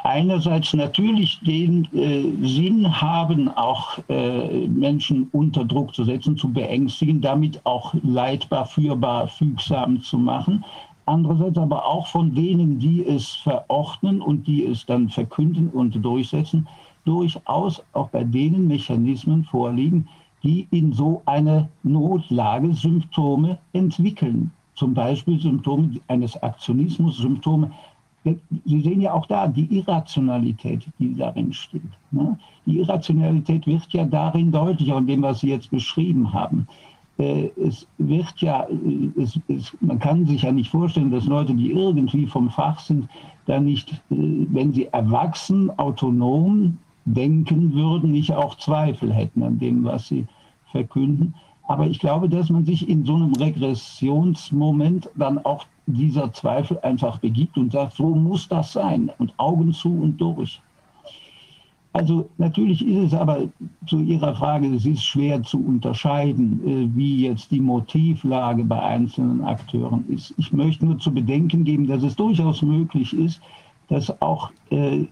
einerseits 0.03 0.73
natürlich 0.73 1.39
den 1.41 1.87
äh, 1.93 2.45
Sinn 2.45 3.01
haben, 3.01 3.49
auch 3.49 3.97
äh, 4.09 4.67
Menschen 4.67 5.29
unter 5.31 5.65
Druck 5.65 5.95
zu 5.95 6.03
setzen, 6.03 6.37
zu 6.37 6.51
beängstigen, 6.51 7.21
damit 7.21 7.65
auch 7.65 7.93
leitbar, 8.03 8.65
führbar, 8.65 9.27
fügsam 9.27 10.01
zu 10.01 10.17
machen. 10.17 10.63
andererseits 11.05 11.57
aber 11.57 11.85
auch 11.85 12.07
von 12.07 12.33
denen, 12.33 12.79
die 12.79 13.05
es 13.05 13.29
verordnen 13.35 14.21
und 14.21 14.47
die 14.47 14.65
es 14.65 14.85
dann 14.85 15.09
verkünden 15.09 15.69
und 15.69 15.93
durchsetzen, 16.03 16.67
durchaus 17.05 17.81
auch 17.93 18.09
bei 18.09 18.23
denen 18.23 18.67
Mechanismen 18.67 19.43
vorliegen, 19.43 20.07
die 20.43 20.67
in 20.71 20.93
so 20.93 21.21
einer 21.25 21.69
Notlage 21.83 22.73
Symptome 22.73 23.57
entwickeln. 23.73 24.51
Zum 24.75 24.93
Beispiel 24.93 25.39
Symptome 25.39 25.99
eines 26.07 26.41
Aktionismus, 26.41 27.17
Symptome. 27.17 27.71
Sie 28.23 28.81
sehen 28.81 29.01
ja 29.01 29.13
auch 29.13 29.25
da 29.25 29.47
die 29.47 29.65
Irrationalität, 29.77 30.85
die 30.97 31.13
darin 31.15 31.51
steht. 31.51 31.81
Ne? 32.11 32.37
Die 32.65 32.79
Irrationalität 32.79 33.67
wird 33.67 33.91
ja 33.91 34.05
darin 34.05 34.51
deutlicher, 34.51 34.97
in 34.97 35.07
dem, 35.07 35.21
was 35.21 35.41
Sie 35.41 35.49
jetzt 35.49 35.69
beschrieben 35.69 36.31
haben. 36.31 36.67
Äh, 37.17 37.49
es 37.61 37.85
wird 37.97 38.33
ja, 38.37 38.63
äh, 38.63 39.21
es, 39.21 39.39
es, 39.47 39.75
man 39.81 39.99
kann 39.99 40.25
sich 40.25 40.43
ja 40.43 40.51
nicht 40.51 40.71
vorstellen, 40.71 41.11
dass 41.11 41.25
Leute, 41.25 41.53
die 41.53 41.71
irgendwie 41.71 42.25
vom 42.25 42.49
Fach 42.49 42.79
sind, 42.79 43.07
da 43.45 43.59
nicht, 43.59 43.91
äh, 43.91 43.95
wenn 44.09 44.73
sie 44.73 44.87
erwachsen, 44.87 45.69
autonom 45.77 46.77
denken 47.05 47.73
würden, 47.73 48.11
nicht 48.11 48.33
auch 48.33 48.55
Zweifel 48.55 49.13
hätten 49.13 49.43
an 49.43 49.59
dem, 49.59 49.83
was 49.83 50.07
sie 50.07 50.25
verkünden. 50.71 51.35
Aber 51.67 51.87
ich 51.87 51.99
glaube, 51.99 52.29
dass 52.29 52.49
man 52.49 52.65
sich 52.65 52.89
in 52.89 53.05
so 53.05 53.15
einem 53.15 53.33
Regressionsmoment 53.33 55.09
dann 55.15 55.43
auch 55.45 55.65
dieser 55.85 56.31
Zweifel 56.33 56.79
einfach 56.79 57.19
begibt 57.19 57.57
und 57.57 57.71
sagt, 57.71 57.95
so 57.95 58.15
muss 58.15 58.47
das 58.47 58.73
sein 58.73 59.11
und 59.17 59.33
Augen 59.37 59.73
zu 59.73 59.89
und 59.89 60.17
durch. 60.17 60.61
Also 61.93 62.27
natürlich 62.39 62.85
ist 62.85 62.97
es 62.97 63.13
aber 63.13 63.43
zu 63.85 63.99
Ihrer 63.99 64.33
Frage, 64.35 64.67
es 64.73 64.83
ist 64.83 65.03
schwer 65.03 65.43
zu 65.43 65.63
unterscheiden, 65.63 66.59
äh, 66.65 66.97
wie 66.97 67.27
jetzt 67.27 67.51
die 67.51 67.61
Motivlage 67.61 68.63
bei 68.63 68.81
einzelnen 68.81 69.43
Akteuren 69.43 70.03
ist. 70.09 70.33
Ich 70.37 70.51
möchte 70.51 70.85
nur 70.85 70.97
zu 70.97 71.13
bedenken 71.13 71.63
geben, 71.63 71.85
dass 71.85 72.01
es 72.01 72.15
durchaus 72.15 72.63
möglich 72.63 73.13
ist, 73.13 73.39
dass 73.89 74.09
auch, 74.23 74.51
äh, 74.71 75.05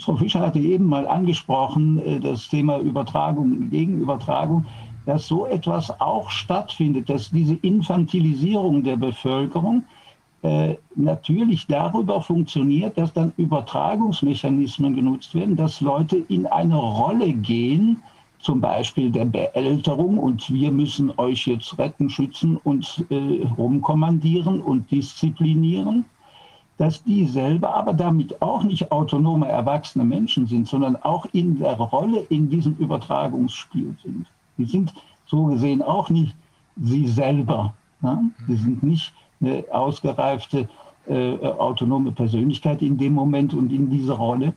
Frau 0.00 0.16
Fischer 0.16 0.40
hatte 0.40 0.58
eben 0.58 0.86
mal 0.86 1.06
angesprochen, 1.06 2.00
äh, 2.00 2.18
das 2.18 2.48
Thema 2.48 2.80
Übertragung, 2.80 3.70
Gegenübertragung, 3.70 4.66
dass 5.06 5.28
so 5.28 5.46
etwas 5.46 6.00
auch 6.00 6.28
stattfindet, 6.30 7.08
dass 7.08 7.30
diese 7.30 7.54
Infantilisierung 7.54 8.82
der 8.82 8.96
Bevölkerung 8.96 9.84
natürlich 10.94 11.66
darüber 11.66 12.20
funktioniert, 12.22 12.96
dass 12.96 13.12
dann 13.12 13.32
Übertragungsmechanismen 13.36 14.94
genutzt 14.94 15.34
werden, 15.34 15.56
dass 15.56 15.80
Leute 15.80 16.18
in 16.28 16.46
eine 16.46 16.76
Rolle 16.76 17.32
gehen, 17.32 18.02
zum 18.40 18.60
Beispiel 18.60 19.10
der 19.10 19.24
Beälterung 19.24 20.16
und 20.18 20.48
wir 20.52 20.70
müssen 20.70 21.12
euch 21.16 21.46
jetzt 21.46 21.76
retten, 21.76 22.08
schützen 22.08 22.56
und 22.58 23.04
äh, 23.10 23.44
rumkommandieren 23.56 24.60
und 24.60 24.88
disziplinieren, 24.90 26.04
dass 26.76 27.02
die 27.02 27.26
selber 27.26 27.74
aber 27.74 27.92
damit 27.92 28.40
auch 28.40 28.62
nicht 28.62 28.92
autonome 28.92 29.48
erwachsene 29.48 30.04
Menschen 30.04 30.46
sind, 30.46 30.68
sondern 30.68 30.94
auch 30.96 31.26
in 31.32 31.58
der 31.58 31.74
Rolle 31.74 32.20
in 32.28 32.48
diesem 32.48 32.76
Übertragungsspiel 32.76 33.96
sind. 34.04 34.26
Die 34.56 34.64
sind 34.64 34.94
so 35.26 35.46
gesehen 35.46 35.82
auch 35.82 36.08
nicht 36.08 36.36
sie 36.80 37.08
selber. 37.08 37.74
Ne? 38.00 38.30
Die 38.46 38.54
sind 38.54 38.82
nicht 38.84 39.12
eine 39.40 39.64
ausgereifte 39.70 40.68
äh, 41.08 41.36
autonome 41.38 42.12
Persönlichkeit 42.12 42.82
in 42.82 42.98
dem 42.98 43.14
Moment 43.14 43.54
und 43.54 43.72
in 43.72 43.90
dieser 43.90 44.14
Rolle, 44.14 44.52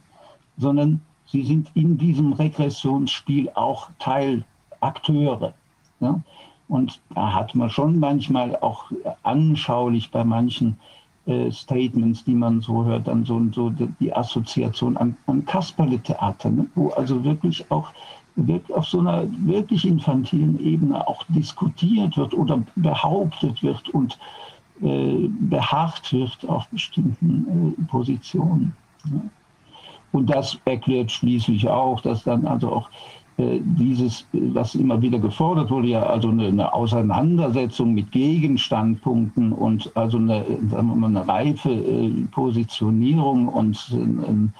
sondern 0.57 1.01
sie 1.25 1.43
sind 1.43 1.69
in 1.75 1.97
diesem 1.97 2.33
Regressionsspiel 2.33 3.49
auch 3.55 3.89
Teilakteure. 3.99 5.53
Ja? 5.99 6.19
Und 6.67 6.99
da 7.15 7.33
hat 7.33 7.55
man 7.55 7.69
schon 7.69 7.99
manchmal 7.99 8.55
auch 8.57 8.91
anschaulich 9.23 10.11
bei 10.11 10.23
manchen 10.23 10.77
äh, 11.25 11.51
Statements, 11.51 12.23
die 12.23 12.35
man 12.35 12.61
so 12.61 12.83
hört, 12.85 13.07
dann 13.07 13.25
so, 13.25 13.41
so 13.53 13.69
die 13.69 14.13
Assoziation 14.13 14.97
an, 14.97 15.15
an 15.27 15.45
Kasperle-Theater, 15.45 16.49
ne? 16.49 16.65
wo 16.75 16.89
also 16.89 17.23
wirklich 17.23 17.69
auch 17.71 17.91
wirklich 18.35 18.75
auf 18.75 18.87
so 18.87 18.99
einer 18.99 19.27
wirklich 19.45 19.85
infantilen 19.85 20.59
Ebene 20.59 21.05
auch 21.07 21.23
diskutiert 21.29 22.17
wird 22.17 22.33
oder 22.33 22.63
behauptet 22.75 23.61
wird 23.61 23.89
und 23.89 24.17
beharrt 24.81 26.11
wird 26.11 26.37
auf 26.47 26.67
bestimmten 26.69 27.75
äh, 27.77 27.83
Positionen. 27.85 28.75
Und 30.11 30.29
das 30.29 30.57
erklärt 30.65 31.11
schließlich 31.11 31.67
auch, 31.69 32.01
dass 32.01 32.23
dann 32.23 32.47
also 32.47 32.71
auch 32.71 32.89
äh, 33.37 33.59
dieses, 33.61 34.27
was 34.33 34.73
immer 34.73 34.99
wieder 35.01 35.19
gefordert 35.19 35.69
wurde, 35.69 35.87
ja 35.87 36.03
also 36.03 36.29
eine, 36.29 36.73
Auseinandersetzung 36.73 37.93
mit 37.93 38.11
Gegenstandpunkten 38.11 39.53
und 39.53 39.91
also 39.95 40.17
eine, 40.17 40.43
mal, 40.81 41.05
eine 41.05 41.27
reife 41.27 42.11
Positionierung 42.31 43.47
und 43.47 43.77
ein, 43.91 44.53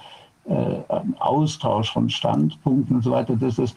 ein 0.88 1.14
Austausch 1.20 1.92
von 1.92 2.08
Standpunkten 2.08 2.96
und 2.96 3.02
so 3.02 3.12
weiter, 3.12 3.36
dass 3.36 3.56
das 3.56 3.74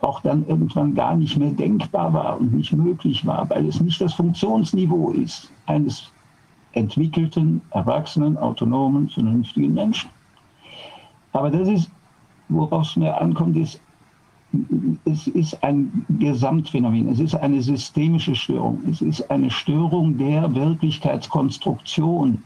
auch 0.00 0.20
dann 0.20 0.46
irgendwann 0.46 0.94
gar 0.94 1.16
nicht 1.16 1.36
mehr 1.36 1.50
denkbar 1.50 2.12
war 2.12 2.38
und 2.38 2.54
nicht 2.54 2.72
möglich 2.72 3.26
war, 3.26 3.48
weil 3.50 3.66
es 3.66 3.80
nicht 3.80 4.00
das 4.00 4.14
Funktionsniveau 4.14 5.10
ist 5.10 5.52
eines 5.66 6.10
entwickelten, 6.72 7.60
erwachsenen, 7.70 8.36
autonomen, 8.36 9.08
vernünftigen 9.08 9.74
Menschen. 9.74 10.10
Aber 11.32 11.50
das 11.50 11.68
ist, 11.68 11.90
worauf 12.48 12.86
es 12.86 12.96
mir 12.96 13.20
ankommt, 13.20 13.56
ist, 13.56 13.80
es 15.04 15.26
ist 15.26 15.62
ein 15.62 16.06
Gesamtphänomen, 16.18 17.08
es 17.08 17.20
ist 17.20 17.34
eine 17.34 17.60
systemische 17.60 18.34
Störung, 18.34 18.80
es 18.88 19.02
ist 19.02 19.30
eine 19.30 19.50
Störung 19.50 20.16
der 20.16 20.54
Wirklichkeitskonstruktion, 20.54 22.42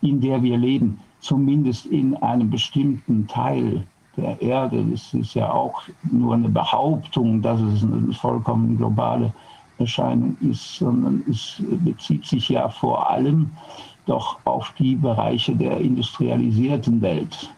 in 0.00 0.20
der 0.20 0.42
wir 0.42 0.56
leben, 0.56 0.98
zumindest 1.20 1.86
in 1.86 2.16
einem 2.16 2.50
bestimmten 2.50 3.26
Teil 3.28 3.86
der 4.16 4.40
Erde. 4.40 4.84
Das 4.90 5.12
ist 5.14 5.34
ja 5.34 5.50
auch 5.50 5.82
nur 6.10 6.34
eine 6.34 6.48
Behauptung, 6.48 7.42
dass 7.42 7.60
es 7.60 7.82
eine 7.82 8.12
vollkommen 8.12 8.76
globale 8.76 9.32
Erscheinung 9.78 10.36
ist, 10.40 10.76
sondern 10.76 11.22
es 11.28 11.62
bezieht 11.84 12.24
sich 12.24 12.48
ja 12.48 12.68
vor 12.68 13.10
allem 13.10 13.50
doch 14.06 14.38
auf 14.44 14.72
die 14.78 14.94
Bereiche 14.94 15.54
der 15.54 15.80
industrialisierten 15.80 17.00
Welt. 17.02 17.52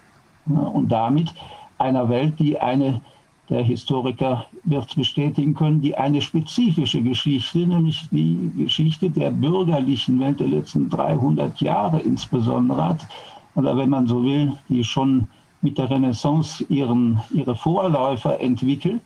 Und 0.47 0.89
damit 0.89 1.33
einer 1.77 2.09
Welt, 2.09 2.39
die 2.39 2.59
eine, 2.59 3.01
der 3.49 3.63
Historiker 3.63 4.47
wird 4.65 4.89
es 4.89 4.95
bestätigen 4.95 5.55
können, 5.55 5.81
die 5.81 5.97
eine 5.97 6.21
spezifische 6.21 7.03
Geschichte, 7.03 7.59
nämlich 7.59 8.09
die 8.11 8.51
Geschichte 8.57 9.09
der 9.11 9.31
bürgerlichen 9.31 10.19
Welt 10.21 10.41
der 10.41 10.49
letzten 10.49 10.91
300 10.91 11.61
Jahre 11.61 12.01
insbesondere 12.01 12.85
hat, 12.85 13.07
oder 13.55 13.77
wenn 13.77 13.91
man 13.91 14.07
so 14.07 14.23
will, 14.23 14.53
die 14.69 14.85
schon 14.85 15.29
mit 15.61 15.79
der 15.79 15.91
Renaissance 15.91 16.65
ihren, 16.69 17.21
ihre 17.31 17.55
Vorläufer 17.55 18.41
entwickelt 18.41 19.03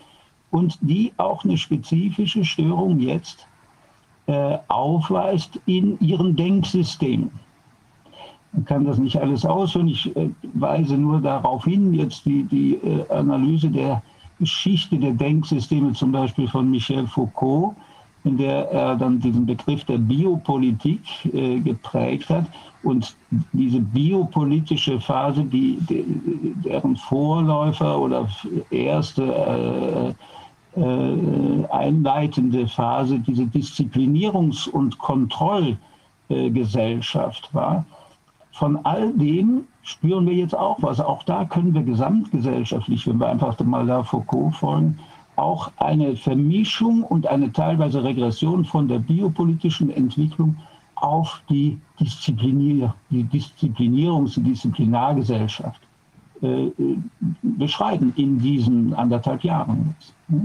und 0.51 0.79
die 0.81 1.13
auch 1.17 1.45
eine 1.45 1.57
spezifische 1.57 2.45
Störung 2.45 3.01
jetzt 3.01 3.47
äh, 4.27 4.59
aufweist 4.69 5.59
in 5.67 5.99
ihren 6.01 6.37
Denksystemen. 6.37 7.31
Man 8.53 8.65
kann 8.67 8.85
das 8.85 8.99
nicht 8.99 9.17
alles 9.17 9.47
ausführen. 9.47 9.89
Ich 9.89 10.15
äh, 10.15 10.31
weise 10.55 10.97
nur 10.97 11.21
darauf 11.21 11.65
hin, 11.65 11.95
jetzt 11.95 12.27
die, 12.27 12.45
die 12.45 12.75
äh, 12.75 13.09
Analyse 13.09 13.71
der 13.71 14.03
Geschichte 14.39 14.99
der 14.99 15.13
Denksysteme, 15.13 15.93
zum 15.93 16.13
Beispiel 16.13 16.49
von 16.49 16.71
Michel 16.71 17.07
Foucault, 17.07 17.75
in 18.25 18.37
der 18.37 18.71
er 18.71 18.97
dann 18.97 19.19
diesen 19.21 19.47
Begriff 19.47 19.85
der 19.85 19.99
Biopolitik 19.99 21.01
äh, 21.33 21.61
geprägt 21.61 22.29
hat. 22.29 22.47
Und 22.83 23.15
diese 23.53 23.81
biopolitische 23.81 25.01
Phase, 25.01 25.45
die, 25.45 25.79
deren 26.65 26.97
Vorläufer 26.97 28.01
oder 28.01 28.29
erste 28.71 30.15
äh, 30.77 30.81
äh, 30.81 31.65
einleitende 31.71 32.67
Phase 32.67 33.21
diese 33.21 33.45
Disziplinierungs- 33.45 34.69
und 34.69 34.99
Kontrollgesellschaft 34.99 37.55
war, 37.55 37.85
von 38.53 38.79
all 38.85 39.13
dem 39.13 39.69
spüren 39.83 40.27
wir 40.27 40.35
jetzt 40.35 40.57
auch 40.57 40.79
was. 40.81 40.99
Auch 41.01 41.23
da 41.25 41.45
können 41.45 41.75
wir 41.75 41.83
gesamtgesellschaftlich, 41.83 43.07
wenn 43.07 43.19
wir 43.19 43.29
einfach 43.29 43.59
mal 43.61 43.87
da 43.87 44.03
Foucault 44.03 44.55
folgen, 44.55 44.99
auch 45.37 45.71
eine 45.77 46.17
Vermischung 46.17 47.05
und 47.05 47.27
eine 47.27 47.53
teilweise 47.53 48.03
Regression 48.05 48.65
von 48.65 48.89
der 48.89 48.99
biopolitischen 48.99 49.91
Entwicklung 49.91 50.57
auf 51.03 51.43
die, 51.49 51.79
Disziplinier, 51.99 52.95
die 53.11 53.25
Disziplinierungs- 53.25 54.39
und 54.39 54.45
Disziplinargesellschaft 54.45 55.81
äh, 56.43 56.67
äh, 56.67 56.73
beschreiben 57.43 58.13
in 58.17 58.39
diesen 58.39 58.95
anderthalb 58.95 59.43
Jahren. 59.43 59.95
Also 60.29 60.43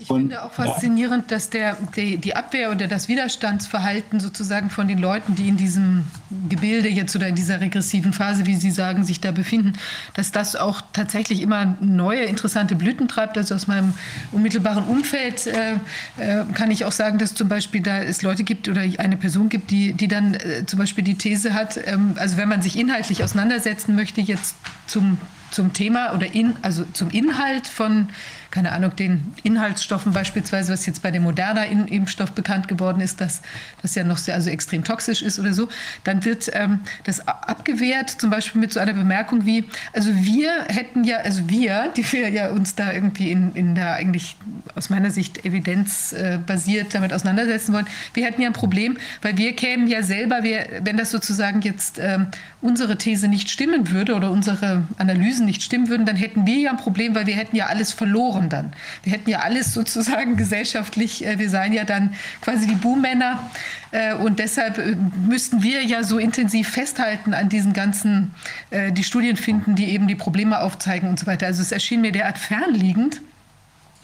ich 0.00 0.08
und, 0.10 0.20
finde 0.20 0.44
auch 0.44 0.52
faszinierend, 0.52 1.32
dass 1.32 1.50
der, 1.50 1.76
die, 1.96 2.18
die, 2.18 2.36
Abwehr 2.36 2.70
oder 2.70 2.86
das 2.86 3.08
Widerstandsverhalten 3.08 4.20
sozusagen 4.20 4.70
von 4.70 4.86
den 4.86 4.98
Leuten, 4.98 5.34
die 5.34 5.48
in 5.48 5.56
diesem 5.56 6.04
Gebilde 6.48 6.88
jetzt 6.88 7.16
oder 7.16 7.26
in 7.26 7.34
dieser 7.34 7.60
regressiven 7.60 8.12
Phase, 8.12 8.46
wie 8.46 8.54
Sie 8.54 8.70
sagen, 8.70 9.02
sich 9.02 9.20
da 9.20 9.32
befinden, 9.32 9.72
dass 10.14 10.30
das 10.30 10.54
auch 10.54 10.82
tatsächlich 10.92 11.42
immer 11.42 11.76
neue 11.80 12.22
interessante 12.22 12.76
Blüten 12.76 13.08
treibt. 13.08 13.36
Also 13.36 13.56
aus 13.56 13.66
meinem 13.66 13.92
unmittelbaren 14.30 14.84
Umfeld 14.84 15.48
äh, 15.48 15.72
äh, 16.18 16.44
kann 16.54 16.70
ich 16.70 16.84
auch 16.84 16.92
sagen, 16.92 17.18
dass 17.18 17.34
zum 17.34 17.48
Beispiel 17.48 17.82
da 17.82 17.98
es 17.98 18.22
Leute 18.22 18.44
gibt 18.44 18.68
oder 18.68 18.82
eine 18.98 19.16
Person 19.16 19.48
gibt, 19.48 19.72
die, 19.72 19.94
die 19.94 20.06
dann 20.06 20.34
äh, 20.34 20.64
zum 20.64 20.78
Beispiel 20.78 21.02
die 21.02 21.16
These 21.16 21.54
hat, 21.54 21.76
ähm, 21.86 22.14
also 22.18 22.36
wenn 22.36 22.48
man 22.48 22.62
sich 22.62 22.78
inhaltlich 22.78 23.24
auseinandersetzen 23.24 23.96
möchte, 23.96 24.20
jetzt 24.20 24.54
zum 24.86 25.18
zum 25.50 25.72
Thema 25.72 26.14
oder 26.14 26.34
in, 26.34 26.56
also 26.62 26.84
zum 26.92 27.10
Inhalt 27.10 27.66
von 27.66 28.08
keine 28.50 28.72
Ahnung, 28.72 28.96
den 28.96 29.34
Inhaltsstoffen 29.42 30.12
beispielsweise, 30.12 30.72
was 30.72 30.86
jetzt 30.86 31.02
bei 31.02 31.10
dem 31.10 31.22
Moderna-Impfstoff 31.24 32.32
bekannt 32.32 32.66
geworden 32.66 33.00
ist, 33.00 33.20
dass 33.20 33.42
das 33.82 33.94
ja 33.94 34.04
noch 34.04 34.16
sehr, 34.16 34.34
also 34.34 34.48
extrem 34.48 34.84
toxisch 34.84 35.22
ist 35.22 35.38
oder 35.38 35.52
so, 35.52 35.68
dann 36.04 36.24
wird 36.24 36.50
ähm, 36.54 36.80
das 37.04 37.26
abgewehrt, 37.26 38.10
zum 38.10 38.30
Beispiel 38.30 38.60
mit 38.60 38.72
so 38.72 38.80
einer 38.80 38.94
Bemerkung 38.94 39.44
wie, 39.44 39.64
also 39.92 40.10
wir 40.14 40.64
hätten 40.68 41.04
ja, 41.04 41.18
also 41.18 41.48
wir, 41.48 41.92
die 41.96 42.10
wir 42.10 42.30
ja 42.30 42.50
uns 42.50 42.74
da 42.74 42.92
irgendwie 42.92 43.30
in, 43.30 43.52
in 43.54 43.74
der 43.74 43.94
eigentlich 43.94 44.36
aus 44.74 44.88
meiner 44.88 45.10
Sicht 45.10 45.44
evidenzbasiert 45.44 46.94
damit 46.94 47.12
auseinandersetzen 47.12 47.74
wollen, 47.74 47.86
wir 48.14 48.24
hätten 48.24 48.40
ja 48.40 48.48
ein 48.48 48.54
Problem, 48.54 48.96
weil 49.20 49.36
wir 49.36 49.54
kämen 49.54 49.88
ja 49.88 50.02
selber, 50.02 50.42
wir, 50.42 50.80
wenn 50.82 50.96
das 50.96 51.10
sozusagen 51.10 51.60
jetzt 51.60 51.98
ähm, 52.00 52.28
unsere 52.62 52.96
These 52.96 53.28
nicht 53.28 53.50
stimmen 53.50 53.90
würde 53.90 54.14
oder 54.14 54.30
unsere 54.30 54.84
Analysen 54.96 55.44
nicht 55.44 55.62
stimmen 55.62 55.88
würden, 55.88 56.06
dann 56.06 56.16
hätten 56.16 56.46
wir 56.46 56.56
ja 56.56 56.70
ein 56.70 56.76
Problem, 56.76 57.14
weil 57.14 57.26
wir 57.26 57.36
hätten 57.36 57.54
ja 57.54 57.66
alles 57.66 57.92
verloren 57.92 58.37
brauchen 58.38 58.48
dann. 58.48 58.72
Wir 59.02 59.12
hätten 59.12 59.30
ja 59.30 59.40
alles 59.40 59.74
sozusagen 59.74 60.36
gesellschaftlich, 60.36 61.26
äh, 61.26 61.38
wir 61.38 61.50
seien 61.50 61.72
ja 61.72 61.84
dann 61.84 62.14
quasi 62.40 62.66
die 62.66 62.74
Buhmänner 62.74 63.50
äh, 63.90 64.14
und 64.14 64.38
deshalb 64.38 64.78
äh, 64.78 64.96
müssten 65.26 65.62
wir 65.62 65.84
ja 65.84 66.02
so 66.02 66.18
intensiv 66.18 66.68
festhalten 66.68 67.34
an 67.34 67.48
diesen 67.48 67.72
ganzen, 67.72 68.34
die 68.70 69.04
Studien 69.04 69.36
finden, 69.36 69.74
die 69.74 69.90
eben 69.90 70.06
die 70.08 70.14
Probleme 70.14 70.60
aufzeigen 70.60 71.08
und 71.08 71.18
so 71.18 71.26
weiter. 71.26 71.46
Also 71.46 71.62
es 71.62 71.72
erschien 71.72 72.00
mir 72.00 72.12
derart 72.12 72.38
fernliegend. 72.38 73.20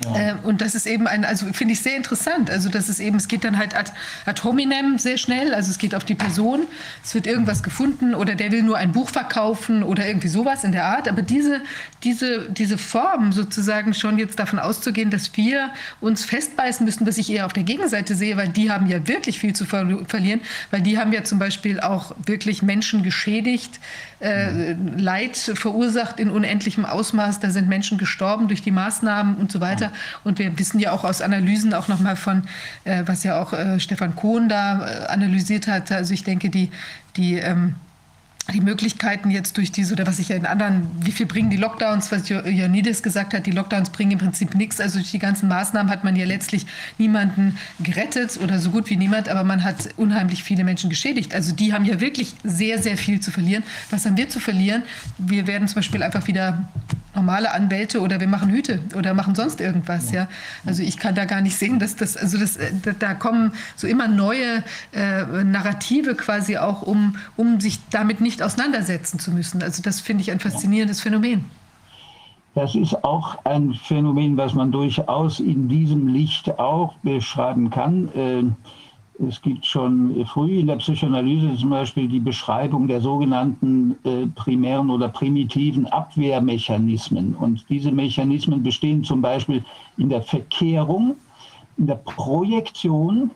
Ja. 0.03 0.17
Äh, 0.17 0.35
und 0.43 0.61
das 0.61 0.75
ist 0.75 0.87
eben 0.87 1.07
ein, 1.07 1.25
also 1.25 1.47
finde 1.53 1.75
ich 1.75 1.81
sehr 1.81 1.97
interessant. 1.97 2.51
Also 2.51 2.69
das 2.69 2.89
ist 2.89 2.99
eben, 2.99 3.17
es 3.17 3.29
geht 3.29 3.45
dann 3.45 3.59
halt 3.59 3.77
ad, 3.77 3.93
ad 4.27 4.43
hominem 4.43 4.99
sehr 4.99 5.19
schnell. 5.19 5.55
Also 5.55 5.71
es 5.71 5.79
geht 5.79 5.95
auf 5.95 6.05
die 6.05 6.17
Person. 6.17 6.67
Es 7.05 7.15
wird 7.15 7.27
irgendwas 7.27 7.63
gefunden 7.63 8.15
oder 8.15 8.35
der 8.35 8.51
will 8.51 8.63
nur 8.63 8.77
ein 8.77 8.93
Buch 8.93 9.11
verkaufen 9.11 9.83
oder 9.83 10.07
irgendwie 10.07 10.29
sowas 10.29 10.65
in 10.65 10.73
der 10.73 10.87
Art. 10.87 11.09
Aber 11.09 11.23
diese, 11.23 11.61
diese, 12.03 12.51
diese 12.51 12.77
Form 12.77 13.33
sozusagen 13.33 13.95
schon 13.95 14.19
jetzt 14.19 14.39
davon 14.39 14.59
auszugehen, 14.59 15.11
dass 15.11 15.37
wir 15.37 15.71
uns 16.01 16.25
festbeißen 16.25 16.85
müssen, 16.85 17.07
was 17.07 17.17
ich 17.17 17.31
eher 17.31 17.47
auf 17.47 17.53
der 17.53 17.63
Gegenseite 17.63 18.17
sehe, 18.17 18.37
weil 18.37 18.49
die 18.49 18.71
haben 18.71 18.89
ja 18.89 19.07
wirklich 19.07 19.39
viel 19.39 19.55
zu 19.55 19.65
ver 19.65 19.85
verlieren, 20.09 20.41
weil 20.71 20.81
die 20.81 20.99
haben 20.99 21.13
ja 21.13 21.25
zum 21.25 21.39
Beispiel 21.39 21.79
auch 21.79 22.15
wirklich 22.27 22.63
Menschen 22.63 23.03
geschädigt, 23.03 23.79
äh, 24.21 24.73
Leid 24.97 25.37
verursacht 25.37 26.19
in 26.19 26.31
unendlichem 26.31 26.85
Ausmaß. 26.85 27.41
Da 27.41 27.51
sind 27.51 27.69
Menschen 27.69 27.99
gestorben 27.99 28.49
durch 28.49 28.63
die 28.63 28.71
Maßnahmen 28.71 29.37
und 29.37 29.53
so 29.53 29.61
weiter. 29.61 29.84
Und 30.25 30.39
wir 30.39 30.59
wissen 30.59 30.79
ja 30.81 30.93
auch 30.93 31.05
aus 31.05 31.23
Analysen 31.23 31.75
auch 31.75 31.89
nochmal 31.89 32.17
von, 32.17 32.45
äh, 32.85 33.03
was 33.07 33.25
ja 33.25 33.41
auch 33.41 33.53
äh, 33.53 33.81
Stefan 33.81 34.15
Kohn 34.15 34.49
da 34.49 34.87
äh, 34.87 35.07
analysiert 35.07 35.67
hat. 35.67 35.91
Also 35.93 36.15
ich 36.15 36.25
denke, 36.25 36.51
die, 36.51 36.71
die 37.17 37.39
ähm, 37.39 37.77
die 38.53 38.61
Möglichkeiten 38.61 39.31
jetzt 39.31 39.57
durch 39.57 39.73
diese, 39.73 39.95
oder 39.95 40.07
was 40.07 40.19
ich 40.19 40.29
ja 40.29 40.37
in 40.37 40.45
anderen, 40.45 40.91
wie 41.01 41.13
viel 41.13 41.25
bringen 41.25 41.49
die 41.49 41.57
Lockdowns, 41.57 42.13
was 42.13 42.29
Ioannidis 42.29 43.03
gesagt 43.03 43.33
hat, 43.33 43.47
die 43.47 43.51
Lockdowns 43.51 43.91
bringen 43.91 44.13
im 44.13 44.19
Prinzip 44.19 44.55
nichts. 44.55 44.81
Also 44.81 44.99
durch 44.99 45.11
die 45.11 45.19
ganzen 45.19 45.49
Maßnahmen 45.49 45.91
hat 45.91 46.05
man 46.05 46.15
ja 46.15 46.27
letztlich 46.27 46.67
niemanden 46.99 47.57
gerettet 47.81 48.39
oder 48.43 48.59
so 48.59 48.71
gut 48.71 48.91
wie 48.91 48.97
niemand, 48.97 49.31
aber 49.31 49.45
man 49.45 49.65
hat 49.65 49.89
unheimlich 49.97 50.45
viele 50.45 50.63
Menschen 50.63 50.91
geschädigt. 50.91 51.35
Also 51.35 51.55
die 51.55 51.73
haben 51.73 51.87
ja 51.87 52.01
wirklich 52.01 52.35
sehr, 52.45 52.83
sehr 52.83 52.99
viel 52.99 53.21
zu 53.21 53.31
verlieren. 53.31 53.65
Was 53.91 54.05
haben 54.05 54.17
wir 54.17 54.29
zu 54.29 54.41
verlieren? 54.41 54.83
Wir 55.17 55.47
werden 55.47 55.67
zum 55.67 55.77
Beispiel 55.77 56.03
einfach 56.03 56.27
wieder 56.27 56.69
normale 57.15 57.53
Anwälte 57.53 58.01
oder 58.01 58.21
wir 58.21 58.27
machen 58.27 58.51
Hüte 58.51 58.81
oder 58.95 59.15
machen 59.15 59.35
sonst 59.35 59.61
irgendwas. 59.61 60.11
Ja, 60.11 60.29
also 60.67 60.83
ich 60.83 60.99
kann 60.99 61.15
da 61.15 61.25
gar 61.25 61.41
nicht 61.41 61.57
sehen, 61.57 61.79
dass 61.79 61.97
das, 61.97 62.17
also 62.17 62.39
das, 62.39 62.57
äh, 62.57 62.73
da 62.99 63.15
kommen 63.15 63.53
so 63.77 63.87
immer 63.87 64.09
neue 64.09 64.65
äh, 64.93 65.45
Narrative 65.45 66.15
quasi 66.15 66.57
auch, 66.57 66.83
um, 66.83 67.17
um 67.37 67.61
sich 67.61 67.79
damit 67.91 68.21
nicht 68.21 68.34
auseinandersetzen 68.43 69.19
zu 69.19 69.31
müssen. 69.31 69.63
Also 69.63 69.83
das 69.83 70.01
finde 70.01 70.23
ich 70.23 70.31
ein 70.31 70.41
faszinierendes 70.41 71.01
Phänomen. 71.01 71.45
Das 72.55 72.75
ist 72.77 73.03
auch 73.03 73.37
ein 73.45 73.75
Phänomen, 73.75 74.37
was 74.37 74.55
man 74.55 74.71
durchaus 74.71 75.41
in 75.41 75.69
diesem 75.69 76.07
Licht 76.09 76.57
auch 76.59 76.95
beschreiben 77.03 77.69
kann. 77.69 78.09
Äh, 78.15 78.45
es 79.27 79.41
gibt 79.43 79.65
schon 79.65 80.25
früh 80.27 80.59
in 80.59 80.67
der 80.67 80.77
Psychoanalyse 80.77 81.57
zum 81.57 81.71
Beispiel 81.71 82.09
die 82.09 82.21
Beschreibung 82.21 82.89
der 82.89 83.01
sogenannten 83.01 83.97
äh, 84.05 84.27
primären 84.27 84.91
oder 84.91 85.09
primitiven 85.09 85.87
Abwehrmechanismen. 85.87 87.35
Und 87.35 87.65
diese 87.69 87.93
Mechanismen 87.93 88.63
bestehen 88.63 89.05
zum 89.05 89.21
Beispiel 89.21 89.65
in 89.99 90.09
der 90.09 90.23
Verkehrung, 90.23 91.17
in 91.77 91.87
der 91.87 91.97
Projektion 91.97 93.31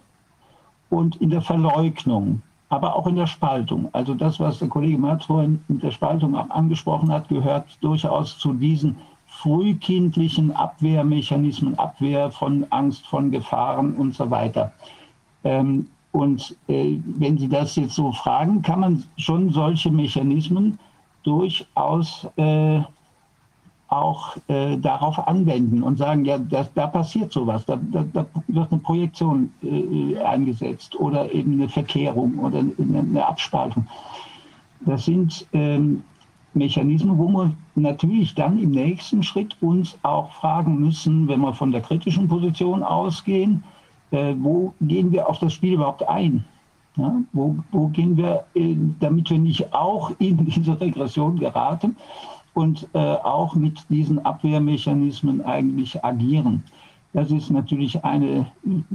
und 0.91 1.17
in 1.17 1.31
der 1.31 1.43
Verleugnung, 1.43 2.43
aber 2.69 2.95
auch 2.95 3.07
in 3.07 3.17
der 3.17 3.27
Spaltung. 3.27 3.89
Also 3.93 4.15
das, 4.15 4.39
was 4.41 4.59
der 4.59 4.69
Kollege 4.69 4.99
Merz 4.99 5.25
vorhin 5.25 5.63
mit 5.69 5.83
der 5.83 5.91
Spaltung 5.91 6.35
auch 6.35 6.51
angesprochen 6.51 7.11
hat, 7.11 7.29
gehört 7.29 7.67
durchaus 7.81 8.39
zu 8.39 8.53
diesen 8.53 8.97
frühkindlichen 9.27 10.55
Abwehrmechanismen, 10.55 11.79
Abwehr 11.79 12.31
von 12.31 12.67
Angst, 12.71 13.07
von 13.07 13.31
Gefahren 13.31 13.95
und 13.95 14.15
so 14.15 14.31
weiter. 14.31 14.73
Ähm, 15.45 15.87
und 16.13 16.57
äh, 16.69 16.99
wenn 17.05 17.39
Sie 17.39 17.49
das 17.49 17.77
jetzt 17.77 17.95
so 17.95 18.13
fragen, 18.13 18.63
kann 18.63 18.81
man 18.81 19.05
schon 19.19 19.51
solche 19.53 19.91
Mechanismen 19.91 20.79
durchaus 21.23 22.27
äh, 22.37 22.81
auch 23.89 24.37
äh, 24.49 24.77
darauf 24.77 25.27
anwenden 25.27 25.83
und 25.83 25.97
sagen, 25.97 26.25
ja, 26.25 26.39
das, 26.39 26.73
da 26.75 26.87
passiert 26.87 27.33
sowas, 27.33 27.65
da, 27.65 27.79
da, 27.91 28.05
da 28.13 28.27
wird 28.47 28.71
eine 28.71 28.81
Projektion 28.81 29.51
äh, 29.63 30.19
eingesetzt 30.19 30.95
oder 31.01 31.33
eben 31.33 31.55
eine 31.55 31.69
Verkehrung 31.69 32.39
oder 32.39 32.59
eine, 32.59 32.99
eine 32.99 33.27
Abspaltung. 33.27 33.87
Das 34.81 35.07
sind 35.07 35.47
ähm, 35.53 36.03
Mechanismen, 36.55 37.17
wo 37.19 37.29
wir 37.29 37.55
natürlich 37.77 38.35
dann 38.35 38.59
im 38.59 38.73
nächsten 38.73 39.23
Schritt 39.23 39.57
uns 39.63 39.99
auch 40.03 40.33
fragen 40.33 40.79
müssen, 40.79 41.27
wenn 41.29 41.41
wir 41.41 41.55
von 41.55 41.73
der 41.73 41.81
kritischen 41.81 42.29
Position 42.29 42.83
ausgehen, 42.83 43.65
äh, 44.11 44.35
wo 44.39 44.75
gehen 44.83 45.13
wir 45.13 45.29
auf 45.29 45.39
das 45.39 45.55
Spiel 45.55 45.75
überhaupt 45.75 46.07
ein? 46.09 46.45
Ja, 46.97 47.15
wo, 47.33 47.55
wo, 47.71 47.89
gehen 47.89 48.17
wir, 48.17 48.45
in, 48.55 48.97
damit 48.99 49.31
wir 49.31 49.39
nicht 49.39 49.73
auch 49.73 50.11
in 50.19 50.45
diese 50.47 50.81
Regression 50.81 51.39
geraten 51.39 51.97
und 52.59 52.89
äh, 52.93 52.99
auch 52.99 53.55
mit 53.55 53.85
diesen 53.89 54.19
Abwehrmechanismen 54.25 55.41
eigentlich 55.45 56.05
agieren? 56.05 56.65
Das 57.13 57.31
ist 57.31 57.51
natürlich 57.51 58.05
eine, 58.05 58.47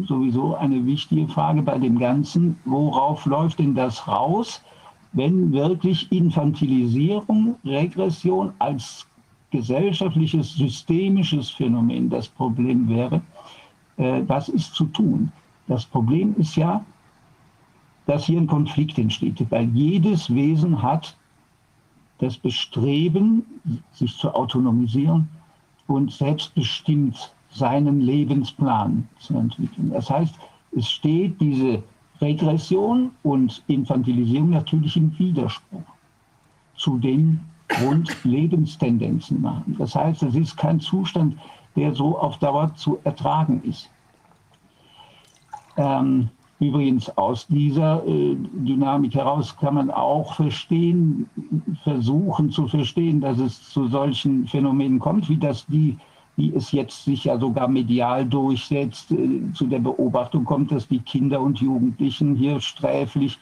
sowieso 0.08 0.56
eine 0.56 0.86
wichtige 0.86 1.28
Frage 1.28 1.62
bei 1.64 1.78
dem 1.80 1.98
Ganzen. 1.98 2.58
Worauf 2.66 3.26
läuft 3.26 3.60
denn 3.60 3.74
das 3.74 4.08
raus, 4.08 4.62
wenn 5.14 5.52
wirklich 5.52 6.12
Infantilisierung, 6.12 7.56
Regression 7.66 8.54
als 8.60 9.08
gesellschaftliches, 9.50 10.54
systemisches 10.54 11.50
Phänomen 11.50 12.10
das 12.10 12.28
Problem 12.28 12.88
wäre? 12.88 13.22
äh, 13.98 14.22
was 14.28 14.50
ist 14.50 14.74
zu 14.74 14.86
tun. 14.86 15.32
Das 15.68 15.86
Problem 15.86 16.36
ist 16.38 16.56
ja, 16.56 16.84
dass 18.06 18.26
hier 18.26 18.40
ein 18.40 18.48
Konflikt 18.48 18.98
entsteht, 18.98 19.46
weil 19.50 19.70
jedes 19.70 20.34
Wesen 20.34 20.82
hat 20.82 21.16
das 22.24 22.38
Bestreben, 22.38 23.44
sich 23.92 24.16
zu 24.18 24.34
autonomisieren 24.34 25.28
und 25.88 26.10
selbstbestimmt 26.12 27.34
seinen 27.52 28.00
Lebensplan 28.00 29.08
zu 29.20 29.38
entwickeln. 29.38 29.92
Das 29.92 30.10
heißt, 30.10 30.34
es 30.72 30.90
steht 30.90 31.40
diese 31.42 31.84
Regression 32.22 33.12
und 33.24 33.62
Infantilisierung 33.68 34.52
natürlich 34.52 34.96
im 34.96 35.18
Widerspruch 35.20 35.84
zu 36.78 36.98
den 36.98 37.42
Grundlebenstendenzen 37.68 39.42
machen. 39.42 39.76
Das 39.78 39.94
heißt, 39.94 40.24
es 40.24 40.36
ist 40.36 40.56
kein 40.56 40.80
Zustand, 40.80 41.38
der 41.76 41.94
so 41.94 42.18
auf 42.18 42.38
Dauer 42.38 42.74
zu 42.76 43.00
ertragen 43.04 43.62
ist. 43.64 43.90
Ähm, 45.76 46.30
übrigens 46.68 47.10
aus 47.18 47.48
dieser 47.48 48.06
äh, 48.08 48.36
Dynamik 48.36 49.16
heraus 49.16 49.56
kann 49.58 49.76
man 49.76 49.92
auch 49.92 50.36
verstehen, 50.36 51.30
versuchen 51.84 52.50
zu 52.50 52.68
verstehen, 52.68 53.22
dass 53.22 53.40
es 53.40 53.70
zu 53.70 53.88
solchen 53.88 54.48
Phänomenen 54.48 55.00
kommt, 55.00 55.30
wie 55.30 55.38
das 55.38 55.66
die 55.68 55.98
wie 56.36 56.54
es 56.56 56.72
jetzt 56.72 57.06
sich 57.06 57.26
ja 57.26 57.38
sogar 57.38 57.68
medial 57.68 58.26
durchsetzt, 58.26 59.12
äh, 59.12 59.42
zu 59.54 59.68
der 59.68 59.80
Beobachtung 59.80 60.46
kommt, 60.46 60.72
dass 60.72 60.88
die 60.88 61.00
Kinder 61.00 61.40
und 61.40 61.60
Jugendlichen 61.60 62.36
hier 62.36 62.60
sträflich 62.60 63.38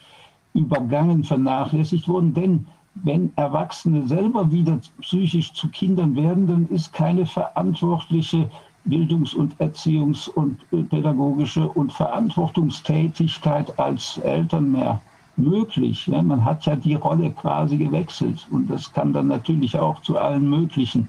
übergangen, 0.52 1.24
vernachlässigt 1.24 2.06
wurden. 2.06 2.34
Denn 2.34 2.66
wenn 2.94 3.32
Erwachsene 3.36 4.06
selber 4.06 4.50
wieder 4.52 4.78
psychisch 5.00 5.52
zu 5.54 5.68
Kindern 5.68 6.14
werden, 6.14 6.46
dann 6.46 6.68
ist 6.68 6.92
keine 6.92 7.24
verantwortliche 7.24 8.50
Bildungs- 8.84 9.34
und 9.34 9.56
Erziehungs- 9.58 10.28
und 10.28 10.60
äh, 10.72 10.82
pädagogische 10.82 11.68
und 11.68 11.92
Verantwortungstätigkeit 11.92 13.78
als 13.78 14.18
Eltern 14.18 14.72
mehr 14.72 15.00
möglich. 15.36 16.06
Ja, 16.06 16.22
man 16.22 16.44
hat 16.44 16.66
ja 16.66 16.76
die 16.76 16.94
Rolle 16.94 17.30
quasi 17.30 17.76
gewechselt 17.76 18.46
und 18.50 18.70
das 18.70 18.92
kann 18.92 19.12
dann 19.12 19.28
natürlich 19.28 19.78
auch 19.78 20.00
zu 20.02 20.18
allen 20.18 20.48
möglichen 20.48 21.08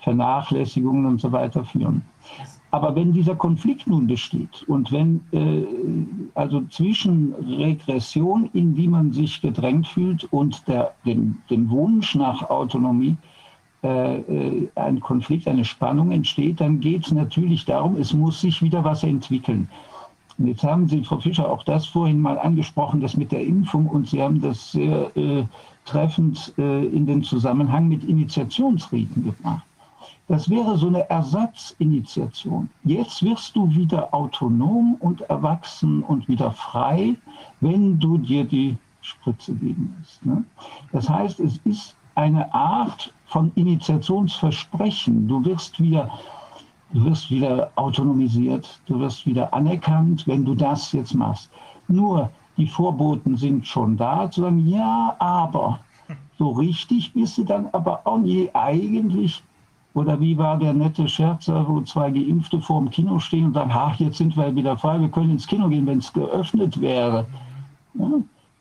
Vernachlässigungen 0.00 1.06
und 1.06 1.20
so 1.20 1.32
weiter 1.32 1.64
führen. 1.64 2.02
Aber 2.70 2.94
wenn 2.96 3.12
dieser 3.12 3.36
Konflikt 3.36 3.86
nun 3.86 4.08
besteht 4.08 4.64
und 4.66 4.90
wenn 4.90 5.20
äh, 5.30 5.64
also 6.34 6.60
zwischen 6.62 7.32
Regression, 7.34 8.50
in 8.52 8.74
die 8.74 8.88
man 8.88 9.12
sich 9.12 9.40
gedrängt 9.40 9.86
fühlt, 9.86 10.24
und 10.32 10.66
der, 10.66 10.92
dem, 11.06 11.36
dem 11.48 11.70
Wunsch 11.70 12.16
nach 12.16 12.50
Autonomie 12.50 13.16
ein 13.84 15.00
Konflikt, 15.00 15.46
eine 15.46 15.64
Spannung 15.64 16.10
entsteht, 16.10 16.60
dann 16.60 16.80
geht 16.80 17.06
es 17.06 17.12
natürlich 17.12 17.64
darum, 17.64 17.96
es 17.96 18.12
muss 18.12 18.40
sich 18.40 18.62
wieder 18.62 18.82
was 18.84 19.02
entwickeln. 19.02 19.68
Und 20.38 20.48
jetzt 20.48 20.64
haben 20.64 20.88
Sie, 20.88 21.04
Frau 21.04 21.18
Fischer, 21.18 21.50
auch 21.50 21.62
das 21.62 21.86
vorhin 21.86 22.20
mal 22.20 22.38
angesprochen, 22.38 23.00
das 23.00 23.16
mit 23.16 23.30
der 23.30 23.44
Impfung, 23.44 23.86
und 23.86 24.08
Sie 24.08 24.20
haben 24.20 24.40
das 24.40 24.72
sehr 24.72 25.16
äh, 25.16 25.44
treffend 25.84 26.52
äh, 26.58 26.86
in 26.86 27.06
den 27.06 27.22
Zusammenhang 27.22 27.88
mit 27.88 28.04
Initiationsriten 28.04 29.24
gebracht. 29.24 29.64
Das 30.26 30.48
wäre 30.48 30.78
so 30.78 30.88
eine 30.88 31.08
Ersatzinitiation. 31.10 32.70
Jetzt 32.84 33.22
wirst 33.22 33.54
du 33.54 33.68
wieder 33.74 34.12
autonom 34.14 34.96
und 35.00 35.20
erwachsen 35.22 36.02
und 36.02 36.26
wieder 36.28 36.50
frei, 36.52 37.14
wenn 37.60 37.98
du 38.00 38.16
dir 38.16 38.44
die 38.44 38.76
Spritze 39.02 39.54
geben 39.54 39.94
lässt. 40.00 40.24
Ne? 40.24 40.42
Das 40.92 41.08
heißt, 41.08 41.40
es 41.40 41.58
ist 41.64 41.94
eine 42.14 42.52
Art 42.54 43.12
von 43.34 43.50
Initiationsversprechen. 43.56 45.26
Du 45.26 45.44
wirst 45.44 45.80
wieder, 45.80 46.08
du 46.92 47.04
wirst 47.04 47.32
wieder 47.32 47.68
autonomisiert, 47.74 48.80
du 48.86 49.00
wirst 49.00 49.26
wieder 49.26 49.52
anerkannt, 49.52 50.24
wenn 50.28 50.44
du 50.44 50.54
das 50.54 50.92
jetzt 50.92 51.16
machst. 51.16 51.50
Nur 51.88 52.30
die 52.56 52.68
Vorboten 52.68 53.36
sind 53.36 53.66
schon 53.66 53.96
da, 53.96 54.30
zu 54.30 54.42
sagen, 54.42 54.64
ja, 54.68 55.16
aber 55.18 55.80
so 56.38 56.52
richtig 56.52 57.12
bist 57.12 57.36
du 57.36 57.42
dann 57.42 57.66
aber 57.72 58.02
auch 58.06 58.18
nie 58.18 58.48
eigentlich 58.54 59.42
oder 59.94 60.20
wie 60.20 60.38
war 60.38 60.56
der 60.56 60.72
nette 60.72 61.08
Scherz, 61.08 61.48
wo 61.48 61.80
zwei 61.80 62.12
Geimpfte 62.12 62.60
vor 62.60 62.82
dem 62.82 62.90
Kino 62.90 63.18
stehen 63.18 63.46
und 63.46 63.54
sagen, 63.54 63.72
ach, 63.74 63.96
jetzt 63.96 64.18
sind 64.18 64.36
wir 64.36 64.54
wieder 64.54 64.78
frei, 64.78 65.00
wir 65.00 65.08
können 65.08 65.30
ins 65.30 65.48
Kino 65.48 65.68
gehen, 65.68 65.88
wenn 65.88 65.98
es 65.98 66.12
geöffnet 66.12 66.80
wäre. 66.80 67.26
Ja? 67.94 68.10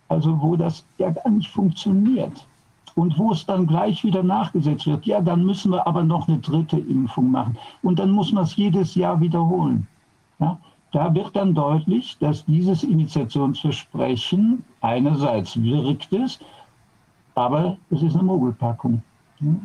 Also 0.08 0.42
wo 0.42 0.56
das 0.56 0.84
ja 0.98 1.12
gar 1.12 1.30
nicht 1.30 1.52
funktioniert. 1.52 2.48
Und 2.96 3.18
wo 3.18 3.32
es 3.32 3.46
dann 3.46 3.66
gleich 3.66 4.04
wieder 4.04 4.24
nachgesetzt 4.24 4.86
wird, 4.86 5.06
ja, 5.06 5.20
dann 5.22 5.46
müssen 5.46 5.72
wir 5.72 5.86
aber 5.88 6.04
noch 6.04 6.28
eine 6.28 6.38
dritte 6.38 6.78
Impfung 6.78 7.32
machen. 7.32 7.58
Und 7.82 8.00
dann 8.00 8.12
muss 8.12 8.32
man 8.32 8.44
es 8.44 8.56
jedes 8.56 8.96
Jahr 8.96 9.20
wiederholen. 9.20 9.88
Ja? 10.40 10.58
Da 10.92 11.14
wird 11.14 11.36
dann 11.36 11.56
deutlich, 11.56 12.18
dass 12.20 12.46
dieses 12.46 12.84
Initiationsversprechen 12.84 14.64
einerseits 14.82 15.62
wirkt 15.62 16.14
es, 16.14 16.40
aber 17.34 17.78
es 17.90 18.04
ist 18.04 18.14
eine 18.14 18.24
Mogelpackung. 18.24 19.02
Ja? 19.40 19.56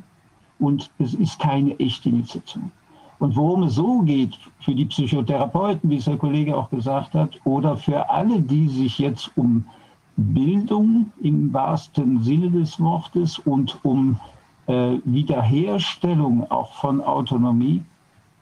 und 0.58 0.90
es 0.98 1.14
ist 1.14 1.38
keine 1.38 1.78
echte 1.78 2.08
Initiation. 2.08 2.70
Und 3.18 3.34
worum 3.34 3.64
es 3.64 3.74
so 3.74 4.00
geht 4.02 4.38
für 4.60 4.74
die 4.74 4.84
Psychotherapeuten, 4.84 5.90
wie 5.90 5.96
es 5.96 6.04
der 6.04 6.16
Kollege 6.16 6.56
auch 6.56 6.70
gesagt 6.70 7.14
hat, 7.14 7.30
oder 7.44 7.76
für 7.76 8.08
alle, 8.08 8.40
die 8.40 8.68
sich 8.68 8.98
jetzt 8.98 9.30
um 9.36 9.64
Bildung 10.18 11.12
im 11.22 11.52
wahrsten 11.52 12.22
Sinne 12.24 12.50
des 12.50 12.80
Wortes 12.80 13.38
und 13.38 13.78
um 13.84 14.18
äh, 14.66 14.98
Wiederherstellung 15.04 16.50
auch 16.50 16.72
von 16.74 17.00
Autonomie 17.00 17.82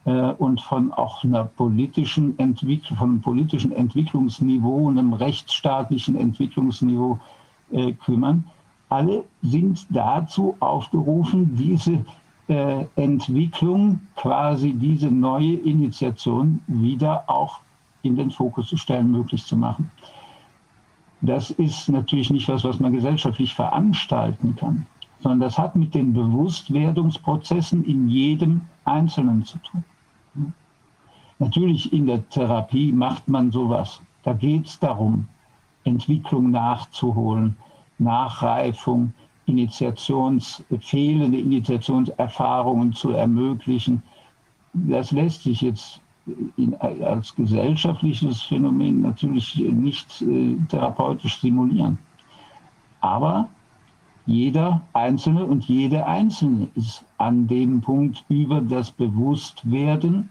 äh, 0.05 0.31
und 0.31 0.59
von 0.59 0.91
auch 0.91 1.23
einer 1.23 1.45
politischen 1.45 2.37
Entwicklung, 2.39 2.97
von 2.97 3.09
einem 3.09 3.21
politischen 3.21 3.71
Entwicklungsniveau, 3.71 4.89
einem 4.89 5.13
rechtsstaatlichen 5.13 6.15
Entwicklungsniveau 6.15 7.19
äh, 7.71 7.93
kümmern, 7.93 8.43
alle 8.89 9.23
sind 9.43 9.85
dazu 9.91 10.55
aufgerufen, 10.59 11.55
diese 11.55 12.03
äh, 12.47 12.85
Entwicklung, 12.95 13.99
quasi 14.15 14.73
diese 14.73 15.11
neue 15.11 15.53
Initiation 15.53 16.59
wieder 16.65 17.23
auch 17.29 17.59
in 18.01 18.15
den 18.15 18.31
Fokus 18.31 18.69
zu 18.69 18.77
stellen, 18.77 19.11
möglich 19.11 19.45
zu 19.45 19.55
machen. 19.55 19.91
Das 21.21 21.49
ist 21.51 21.89
natürlich 21.89 22.29
nicht 22.29 22.47
was, 22.47 22.63
was 22.63 22.79
man 22.79 22.93
gesellschaftlich 22.93 23.53
veranstalten 23.55 24.55
kann, 24.55 24.85
sondern 25.21 25.39
das 25.39 25.57
hat 25.57 25.75
mit 25.75 25.95
den 25.95 26.13
Bewusstwerdungsprozessen 26.13 27.83
in 27.85 28.07
jedem 28.07 28.61
Einzelnen 28.85 29.43
zu 29.43 29.57
tun. 29.59 29.83
Natürlich 31.39 31.91
in 31.93 32.07
der 32.07 32.27
Therapie 32.29 32.91
macht 32.91 33.27
man 33.27 33.51
sowas. 33.51 34.01
Da 34.23 34.33
geht 34.33 34.67
es 34.67 34.79
darum, 34.79 35.27
Entwicklung 35.83 36.51
nachzuholen, 36.51 37.55
Nachreifung, 37.97 39.13
Initiations, 39.45 40.63
fehlende 40.81 41.39
Initiationserfahrungen 41.39 42.93
zu 42.93 43.11
ermöglichen. 43.11 44.03
Das 44.73 45.11
lässt 45.11 45.43
sich 45.43 45.61
jetzt 45.61 46.01
als 46.79 47.35
gesellschaftliches 47.35 48.41
Phänomen 48.41 49.01
natürlich 49.01 49.55
nicht 49.55 50.21
äh, 50.21 50.55
therapeutisch 50.69 51.39
simulieren. 51.39 51.97
Aber 52.99 53.47
jeder 54.25 54.81
Einzelne 54.93 55.45
und 55.45 55.63
jede 55.65 56.05
Einzelne 56.05 56.67
ist 56.75 57.05
an 57.17 57.47
dem 57.47 57.79
Punkt 57.79 58.25
über 58.27 58.59
das 58.59 58.91
Bewusstwerden 58.91 60.29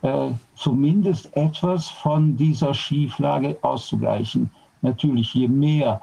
äh, 0.00 0.30
zumindest 0.54 1.36
etwas 1.36 1.88
von 1.88 2.36
dieser 2.36 2.72
Schieflage 2.72 3.58
auszugleichen. 3.62 4.50
Natürlich, 4.80 5.34
je 5.34 5.48
mehr 5.48 6.00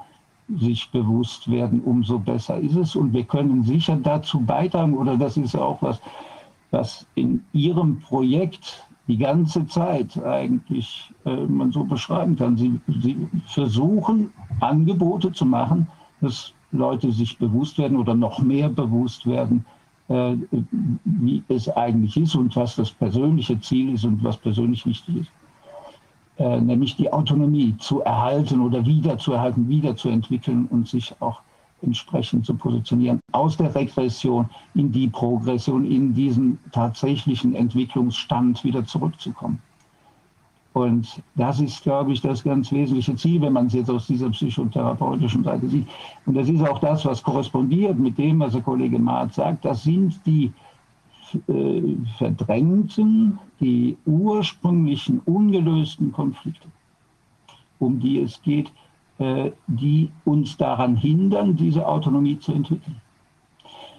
sich 0.58 0.88
bewusst 0.90 1.50
werden, 1.50 1.80
umso 1.80 2.18
besser 2.18 2.58
ist 2.58 2.76
es. 2.76 2.94
Und 2.94 3.12
wir 3.12 3.24
können 3.24 3.64
sicher 3.64 3.96
dazu 3.96 4.40
beitragen, 4.40 4.96
oder 4.96 5.16
das 5.16 5.36
ist 5.36 5.56
auch 5.56 5.80
was, 5.82 6.00
was 6.70 7.06
in 7.14 7.44
Ihrem 7.52 7.98
Projekt 8.00 8.85
die 9.08 9.18
ganze 9.18 9.66
Zeit 9.66 10.22
eigentlich 10.24 11.12
äh, 11.24 11.36
man 11.46 11.70
so 11.70 11.84
beschreiben 11.84 12.36
kann. 12.36 12.56
Sie, 12.56 12.80
Sie 13.00 13.16
versuchen 13.46 14.32
Angebote 14.60 15.32
zu 15.32 15.46
machen, 15.46 15.86
dass 16.20 16.52
Leute 16.72 17.12
sich 17.12 17.38
bewusst 17.38 17.78
werden 17.78 17.96
oder 17.96 18.14
noch 18.14 18.40
mehr 18.40 18.68
bewusst 18.68 19.26
werden, 19.26 19.64
äh, 20.08 20.34
wie 21.04 21.42
es 21.48 21.68
eigentlich 21.68 22.16
ist 22.16 22.34
und 22.34 22.54
was 22.56 22.76
das 22.76 22.90
persönliche 22.90 23.60
Ziel 23.60 23.94
ist 23.94 24.04
und 24.04 24.22
was 24.24 24.36
persönlich 24.36 24.84
wichtig 24.86 25.16
ist. 25.18 25.30
Äh, 26.38 26.60
nämlich 26.60 26.96
die 26.96 27.10
Autonomie 27.10 27.74
zu 27.78 28.02
erhalten 28.02 28.60
oder 28.60 28.84
wiederzuerhalten, 28.84 29.68
wiederzuentwickeln 29.68 30.66
und 30.66 30.86
sich 30.86 31.14
auch 31.20 31.40
entsprechend 31.82 32.46
zu 32.46 32.54
positionieren, 32.54 33.20
aus 33.32 33.56
der 33.56 33.74
Regression 33.74 34.48
in 34.74 34.90
die 34.90 35.08
Progression, 35.08 35.84
in 35.84 36.14
diesen 36.14 36.58
tatsächlichen 36.72 37.54
Entwicklungsstand 37.54 38.64
wieder 38.64 38.84
zurückzukommen. 38.84 39.60
Und 40.72 41.22
das 41.36 41.58
ist, 41.58 41.82
glaube 41.82 42.12
ich, 42.12 42.20
das 42.20 42.44
ganz 42.44 42.70
wesentliche 42.70 43.16
Ziel, 43.16 43.40
wenn 43.40 43.54
man 43.54 43.66
es 43.66 43.72
jetzt 43.72 43.88
aus 43.88 44.06
dieser 44.06 44.28
psychotherapeutischen 44.28 45.42
Seite 45.42 45.66
sieht. 45.68 45.88
Und 46.26 46.34
das 46.34 46.50
ist 46.50 46.60
auch 46.60 46.78
das, 46.80 47.02
was 47.06 47.22
korrespondiert 47.22 47.98
mit 47.98 48.18
dem, 48.18 48.40
was 48.40 48.52
der 48.52 48.60
Kollege 48.60 48.98
Maat 48.98 49.32
sagt. 49.32 49.64
Das 49.64 49.84
sind 49.84 50.20
die 50.26 50.52
äh, 51.48 51.96
verdrängten, 52.18 53.38
die 53.58 53.96
ursprünglichen 54.04 55.20
ungelösten 55.20 56.12
Konflikte, 56.12 56.68
um 57.78 57.98
die 57.98 58.20
es 58.20 58.42
geht, 58.42 58.70
die 59.18 60.10
uns 60.24 60.56
daran 60.56 60.96
hindern, 60.96 61.56
diese 61.56 61.86
Autonomie 61.86 62.38
zu 62.38 62.52
entwickeln. 62.52 62.96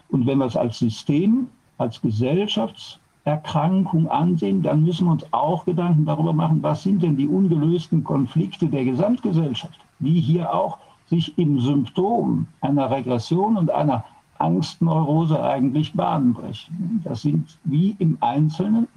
Und 0.09 0.25
wenn 0.25 0.37
wir 0.37 0.45
es 0.45 0.55
als 0.55 0.79
System, 0.79 1.49
als 1.77 2.01
Gesellschaftserkrankung 2.01 4.09
ansehen, 4.09 4.61
dann 4.61 4.83
müssen 4.83 5.05
wir 5.05 5.11
uns 5.11 5.25
auch 5.31 5.65
Gedanken 5.65 6.05
darüber 6.05 6.31
machen, 6.33 6.63
was 6.63 6.83
sind 6.83 7.03
denn 7.03 7.17
die 7.17 7.27
ungelösten 7.27 8.03
Konflikte 8.03 8.67
der 8.67 8.85
Gesamtgesellschaft, 8.85 9.79
die 9.99 10.19
hier 10.19 10.53
auch 10.53 10.77
sich 11.07 11.37
im 11.37 11.59
Symptom 11.59 12.47
einer 12.61 12.89
Regression 12.91 13.57
und 13.57 13.71
einer 13.71 14.05
Angstneurose 14.39 15.41
eigentlich 15.41 15.93
Bahnen 15.93 16.33
brechen. 16.33 17.01
Das 17.03 17.23
sind 17.23 17.57
wie 17.63 17.95
im 17.99 18.17
Einzelnen 18.21 18.87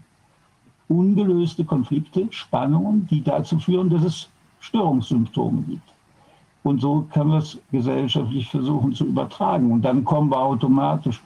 ungelöste 0.88 1.64
Konflikte, 1.64 2.26
Spannungen, 2.30 3.06
die 3.06 3.22
dazu 3.22 3.58
führen, 3.58 3.88
dass 3.88 4.04
es 4.04 4.28
Störungssymptome 4.58 5.62
gibt. 5.62 5.94
Und 6.62 6.80
so 6.80 7.06
können 7.12 7.30
wir 7.30 7.38
es 7.38 7.58
gesellschaftlich 7.72 8.48
versuchen 8.48 8.92
zu 8.92 9.06
übertragen. 9.06 9.72
Und 9.72 9.82
dann 9.82 10.04
kommen 10.04 10.30
wir 10.30 10.38
automatisch 10.38 11.22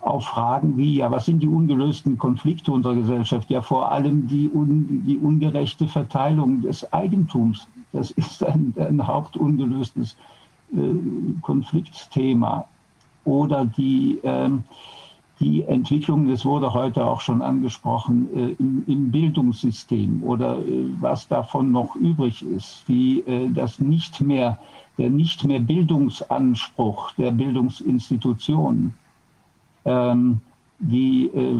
auf 0.00 0.24
Fragen 0.24 0.76
wie, 0.76 0.96
ja, 0.96 1.10
was 1.10 1.26
sind 1.26 1.42
die 1.42 1.48
ungelösten 1.48 2.16
Konflikte 2.16 2.72
unserer 2.72 2.94
Gesellschaft? 2.94 3.50
Ja, 3.50 3.60
vor 3.60 3.90
allem 3.90 4.26
die, 4.26 4.48
un, 4.48 5.02
die 5.06 5.18
ungerechte 5.18 5.86
Verteilung 5.86 6.62
des 6.62 6.90
Eigentums. 6.92 7.66
Das 7.92 8.10
ist 8.12 8.44
ein, 8.44 8.74
ein 8.78 9.06
hauptungelöstes 9.06 10.16
äh, 10.72 10.78
Konfliktthema 11.42 12.64
oder 13.24 13.66
die, 13.66 14.18
ähm, 14.22 14.64
die 15.40 15.62
Entwicklung, 15.62 16.28
das 16.28 16.44
wurde 16.44 16.72
heute 16.72 17.04
auch 17.04 17.20
schon 17.20 17.42
angesprochen, 17.42 18.28
äh, 18.34 18.56
im, 18.58 18.82
im, 18.86 19.10
Bildungssystem 19.10 20.22
oder 20.22 20.58
äh, 20.58 20.88
was 21.00 21.28
davon 21.28 21.70
noch 21.70 21.94
übrig 21.96 22.42
ist, 22.42 22.82
wie 22.86 23.20
äh, 23.20 23.48
das 23.50 23.78
nicht 23.78 24.20
mehr, 24.20 24.58
der 24.98 25.10
nicht 25.10 25.44
mehr 25.44 25.60
Bildungsanspruch 25.60 27.12
der 27.12 27.30
Bildungsinstitutionen, 27.30 28.94
ähm, 29.84 30.40
wie 30.80 31.26
äh, 31.26 31.56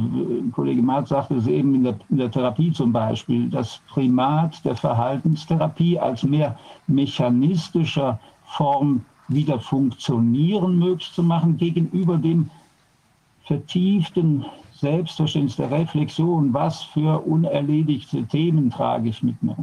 Kollege 0.52 0.82
Marz 0.82 1.08
sagte 1.08 1.34
es 1.34 1.46
eben 1.46 1.74
in 1.74 1.84
der, 1.84 1.98
in 2.08 2.18
der 2.18 2.30
Therapie 2.30 2.72
zum 2.72 2.92
Beispiel, 2.92 3.48
das 3.48 3.80
Primat 3.88 4.64
der 4.64 4.76
Verhaltenstherapie 4.76 5.98
als 5.98 6.22
mehr 6.22 6.58
mechanistischer 6.86 8.18
Form 8.44 9.04
wieder 9.28 9.60
funktionieren 9.60 10.78
möglich 10.78 11.12
zu 11.12 11.22
machen 11.22 11.56
gegenüber 11.56 12.16
dem 12.16 12.50
vertieften 13.48 14.44
Selbstverständnis 14.74 15.56
der 15.56 15.70
Reflexion, 15.70 16.54
was 16.54 16.84
für 16.84 17.20
unerledigte 17.26 18.24
Themen 18.26 18.70
trage 18.70 19.08
ich 19.08 19.22
mit 19.22 19.42
mir. 19.42 19.56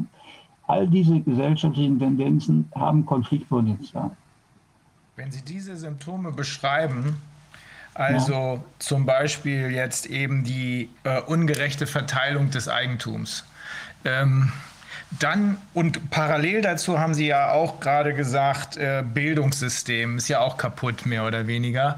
All 0.68 0.88
diese 0.88 1.22
gesellschaftlichen 1.22 2.00
Tendenzen 2.00 2.70
haben 2.76 3.06
Konfliktpotenzial. 3.06 4.12
Wenn 5.16 5.32
Sie 5.32 5.42
diese 5.44 5.78
Symptome 5.78 6.32
beschreiben, 6.32 7.22
also 7.94 8.34
ja. 8.34 8.64
zum 8.80 9.06
Beispiel 9.06 9.72
jetzt 9.72 10.08
eben 10.08 10.44
die 10.44 10.90
äh, 11.04 11.22
ungerechte 11.22 11.88
Verteilung 11.88 12.50
des 12.50 12.68
Eigentums, 12.68 13.46
ähm, 14.04 14.52
dann 15.20 15.58
und 15.74 16.10
parallel 16.10 16.62
dazu 16.62 17.00
haben 17.00 17.14
Sie 17.14 17.28
ja 17.28 17.52
auch 17.52 17.80
gerade 17.80 18.14
gesagt, 18.14 18.78
äh, 18.78 19.04
Bildungssystem 19.06 20.18
ist 20.18 20.28
ja 20.28 20.40
auch 20.40 20.58
kaputt, 20.58 21.06
mehr 21.06 21.26
oder 21.26 21.48
weniger. 21.48 21.98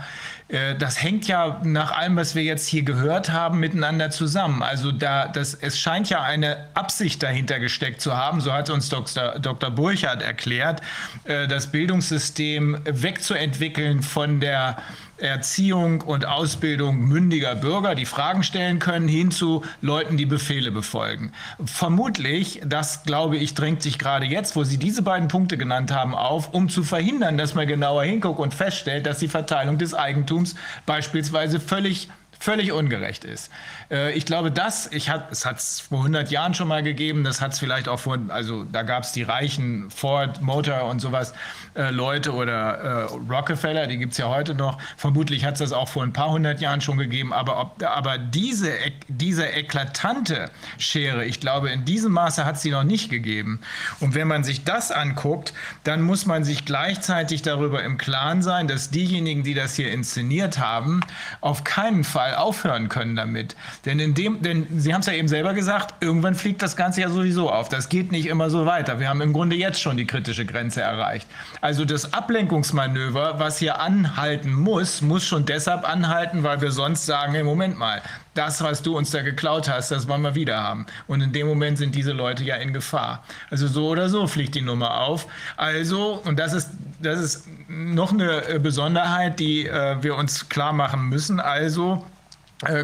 Äh, 0.50 0.76
das 0.76 1.02
hängt 1.02 1.28
ja 1.28 1.60
nach 1.64 1.92
allem, 1.92 2.16
was 2.16 2.36
wir 2.36 2.44
jetzt 2.44 2.68
hier 2.68 2.84
gehört 2.84 3.32
haben, 3.32 3.60
miteinander 3.60 4.12
zusammen. 4.12 4.62
Also 4.62 4.92
da, 4.92 5.28
das, 5.28 5.54
es 5.54 5.80
scheint 5.80 6.10
ja 6.10 6.22
eine 6.22 6.68
Absicht 6.74 7.24
dahinter 7.24 7.60
gesteckt 7.60 8.02
zu 8.02 8.16
haben, 8.16 8.40
so 8.42 8.54
hat 8.54 8.70
uns 8.70 8.90
Dr. 8.90 9.40
Dr. 9.40 9.72
Burchardt 9.72 10.22
erklärt, 10.22 10.82
äh, 11.26 11.48
das 11.48 11.68
Bildungssystem 11.68 12.80
wegzuentwickeln 12.86 14.04
von 14.04 14.40
der 14.40 14.78
Erziehung 15.18 16.02
und 16.02 16.26
Ausbildung 16.26 17.00
mündiger 17.00 17.56
Bürger, 17.56 17.96
die 17.96 18.06
Fragen 18.06 18.44
stellen 18.44 18.80
können, 18.80 19.08
hin 19.08 19.32
zu 19.32 19.64
Leuten, 19.82 20.18
die 20.18 20.26
Befehle 20.26 20.72
befolgen. 20.72 21.32
Vermutlich, 21.66 22.62
das 22.66 23.04
glaube 23.04 23.38
ich, 23.38 23.54
drängt 23.54 23.82
sich 23.82 23.98
gerade 23.98 24.26
jetzt, 24.26 24.56
wo 24.56 24.64
Sie 24.64 24.78
diese 24.78 25.02
beiden 25.02 25.28
Punkte 25.28 25.58
genannt 25.58 25.92
haben, 25.92 26.14
auf, 26.14 26.54
um 26.54 26.70
zu 26.70 26.84
verhindern, 26.84 27.38
dass 27.38 27.56
man 27.56 27.68
genauer 27.68 28.04
hinguckt 28.04 28.40
und 28.40 28.54
feststellt, 28.54 29.06
dass 29.06 29.20
die 29.20 29.28
Verteilung 29.28 29.78
des 29.78 29.94
Eigentums 29.94 30.56
beispielsweise 30.86 31.60
völlig 31.60 32.10
völlig 32.40 32.72
ungerecht 32.72 33.24
ist. 33.24 33.52
Äh, 33.90 34.14
ich 34.14 34.26
glaube, 34.26 34.52
das, 34.52 34.92
ich 34.92 35.10
hat, 35.10 35.32
es 35.32 35.46
hat 35.46 35.58
es 35.58 35.80
vor 35.80 36.00
100 36.00 36.32
Jahren 36.32 36.54
schon 36.54 36.68
mal 36.68 36.84
gegeben, 36.84 37.24
das 37.24 37.42
hat 37.42 37.54
es 37.54 37.60
vielleicht 37.60 37.88
auch 37.88 38.00
vor, 38.00 38.18
also 38.30 38.64
da 38.64 38.84
gab 38.84 39.04
es 39.04 39.12
die 39.12 39.24
reichen 39.24 39.90
Ford, 39.90 40.42
Motor 40.42 40.84
und 40.84 41.00
sowas 41.00 41.34
äh, 41.76 41.90
Leute 41.92 42.34
oder 42.34 42.54
äh, 42.54 43.04
Rockefeller, 43.30 43.88
die 43.88 43.98
gibt 43.98 44.14
es 44.14 44.18
ja 44.18 44.28
heute 44.28 44.56
noch. 44.56 44.78
Vermutlich 44.98 45.46
hat 45.46 45.54
es 45.54 45.60
das 45.60 45.72
auch 45.72 45.88
vor 45.88 46.04
ein 46.04 46.14
paar 46.14 46.32
hundert 46.32 46.62
Jahren 46.62 46.82
schon 46.82 46.98
gegeben, 46.98 47.34
aber, 47.34 47.60
ob, 47.60 47.84
aber 47.84 48.18
diese, 48.18 48.72
diese 49.08 49.48
eklatante 49.48 50.50
Schere, 50.78 51.26
ich 51.26 51.40
glaube, 51.40 51.70
in 51.70 51.86
diesem 51.86 52.12
Maße 52.12 52.46
hat 52.46 52.56
es 52.56 52.62
sie 52.62 52.72
noch 52.72 52.84
nicht 52.84 53.10
gegeben. 53.10 53.60
Und 54.00 54.16
wenn 54.16 54.28
man 54.28 54.44
sich 54.44 54.64
das 54.64 54.92
anguckt, 54.92 55.54
dann 55.84 56.02
muss 56.02 56.26
man 56.26 56.44
sich 56.44 56.66
gleichzeitig 56.66 57.42
darüber 57.42 57.84
im 57.84 57.98
Klaren 57.98 58.42
sein, 58.42 58.68
dass 58.68 58.90
diejenigen, 58.90 59.44
die 59.44 59.54
das 59.54 59.76
hier 59.76 59.92
inszeniert 59.92 60.60
haben, 60.60 61.02
auf 61.42 61.64
keinen 61.64 62.04
Fall 62.04 62.27
aufhören 62.36 62.90
können 62.90 63.16
damit. 63.16 63.56
Denn 63.86 64.00
in 64.00 64.14
dem, 64.14 64.42
denn 64.42 64.68
Sie 64.78 64.94
haben 64.94 65.02
es 65.02 65.08
ja 65.08 65.14
eben 65.14 65.28
selber 65.28 65.54
gesagt, 65.54 65.96
irgendwann 66.02 66.36
fliegt 66.36 66.62
das 66.62 66.76
Ganze 66.76 67.02
ja 67.02 67.10
sowieso 67.10 67.50
auf. 67.52 67.70
Das 67.70 67.90
geht 67.90 68.12
nicht 68.12 68.28
immer 68.28 68.50
so 68.50 68.66
weiter. 68.66 69.00
Wir 69.00 69.10
haben 69.10 69.22
im 69.22 69.34
Grunde 69.34 69.56
jetzt 69.56 69.82
schon 69.82 69.98
die 69.98 70.06
kritische 70.06 70.46
Grenze 70.46 70.82
erreicht. 70.82 71.28
Also 71.62 71.86
das 71.86 72.14
Ablenkungsmanöver, 72.14 73.40
was 73.40 73.58
hier 73.60 73.80
anhalten 73.80 74.54
muss, 74.54 75.02
muss 75.02 75.26
schon 75.26 75.46
deshalb 75.46 75.88
anhalten, 75.88 76.44
weil 76.44 76.62
wir 76.62 76.72
sonst 76.72 77.06
sagen, 77.06 77.34
hey, 77.34 77.44
Moment 77.44 77.78
mal, 77.78 78.02
das, 78.38 78.62
was 78.62 78.84
du 78.84 78.96
uns 78.98 79.10
da 79.12 79.22
geklaut 79.22 79.68
hast, 79.68 79.92
das 79.92 80.08
wollen 80.08 80.22
wir 80.22 80.36
wieder 80.36 80.62
haben. 80.62 80.86
Und 81.08 81.22
in 81.22 81.34
dem 81.34 81.48
Moment 81.48 81.78
sind 81.78 81.96
diese 81.96 82.12
Leute 82.12 82.44
ja 82.44 82.56
in 82.56 82.72
Gefahr. 82.74 83.24
Also 83.50 83.68
so 83.68 83.88
oder 83.88 84.10
so 84.10 84.28
fliegt 84.28 84.56
die 84.56 84.62
Nummer 84.62 85.02
auf. 85.02 85.28
Also, 85.58 86.22
und 86.24 86.38
das 86.38 86.54
ist, 86.54 86.70
das 87.02 87.20
ist 87.20 87.48
noch 87.68 88.14
eine 88.14 88.60
Besonderheit, 88.60 89.40
die 89.40 89.68
äh, 89.68 90.02
wir 90.02 90.16
uns 90.16 90.50
klar 90.50 90.74
machen 90.74 91.10
müssen. 91.10 91.40
Also, 91.40 92.06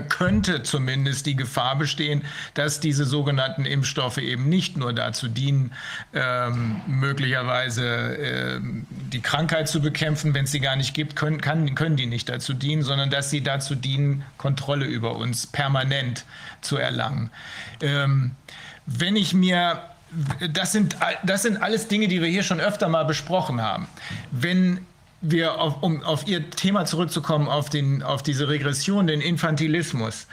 könnte 0.07 0.61
zumindest 0.61 1.25
die 1.25 1.35
Gefahr 1.35 1.75
bestehen, 1.77 2.23
dass 2.53 2.79
diese 2.79 3.06
sogenannten 3.06 3.65
Impfstoffe 3.65 4.19
eben 4.19 4.47
nicht 4.47 4.77
nur 4.77 4.93
dazu 4.93 5.27
dienen, 5.27 5.73
ähm, 6.13 6.81
möglicherweise 6.85 7.85
äh, 7.85 8.59
die 9.11 9.22
Krankheit 9.22 9.67
zu 9.67 9.81
bekämpfen, 9.81 10.33
wenn 10.35 10.45
es 10.45 10.51
sie 10.51 10.59
gar 10.59 10.75
nicht 10.75 10.93
gibt, 10.93 11.15
können, 11.15 11.41
kann, 11.41 11.73
können 11.73 11.95
die 11.95 12.06
nicht 12.06 12.29
dazu 12.29 12.53
dienen, 12.53 12.83
sondern 12.83 13.09
dass 13.09 13.31
sie 13.31 13.41
dazu 13.41 13.73
dienen, 13.73 14.23
Kontrolle 14.38 14.85
über 14.85 15.15
uns 15.15 15.47
permanent 15.47 16.25
zu 16.61 16.77
erlangen. 16.77 17.31
Ähm, 17.81 18.35
wenn 18.85 19.15
ich 19.15 19.33
mir 19.33 19.81
das 20.51 20.72
sind, 20.72 20.95
das 21.23 21.41
sind 21.41 21.63
alles 21.63 21.88
Dinge, 21.88 22.07
die 22.07 22.22
wir 22.22 22.27
hier 22.29 22.43
schon 22.43 22.59
öfter 22.59 22.88
mal 22.88 23.03
besprochen 23.03 23.61
haben. 23.61 23.88
Wenn 24.29 24.85
wir, 25.23 25.59
auf, 25.59 25.81
um 25.81 26.03
auf 26.03 26.27
Ihr 26.27 26.49
Thema 26.51 26.85
zurückzukommen, 26.85 27.47
auf, 27.47 27.69
den, 27.69 28.03
auf 28.03 28.22
diese 28.22 28.49
Regression, 28.49 29.07
den 29.07 29.22
Infantilismus. 29.22 30.27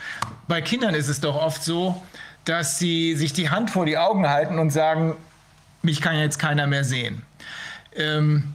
Bei 0.48 0.60
Kindern 0.60 0.94
ist 0.94 1.08
es 1.08 1.20
doch 1.20 1.36
oft 1.36 1.62
so, 1.62 2.02
dass 2.44 2.78
sie 2.78 3.14
sich 3.14 3.32
die 3.32 3.50
Hand 3.50 3.70
vor 3.70 3.86
die 3.86 3.96
Augen 3.96 4.28
halten 4.28 4.58
und 4.58 4.70
sagen, 4.70 5.16
mich 5.82 6.00
kann 6.00 6.18
jetzt 6.18 6.38
keiner 6.38 6.66
mehr 6.66 6.84
sehen. 6.84 7.22
Ähm, 7.94 8.52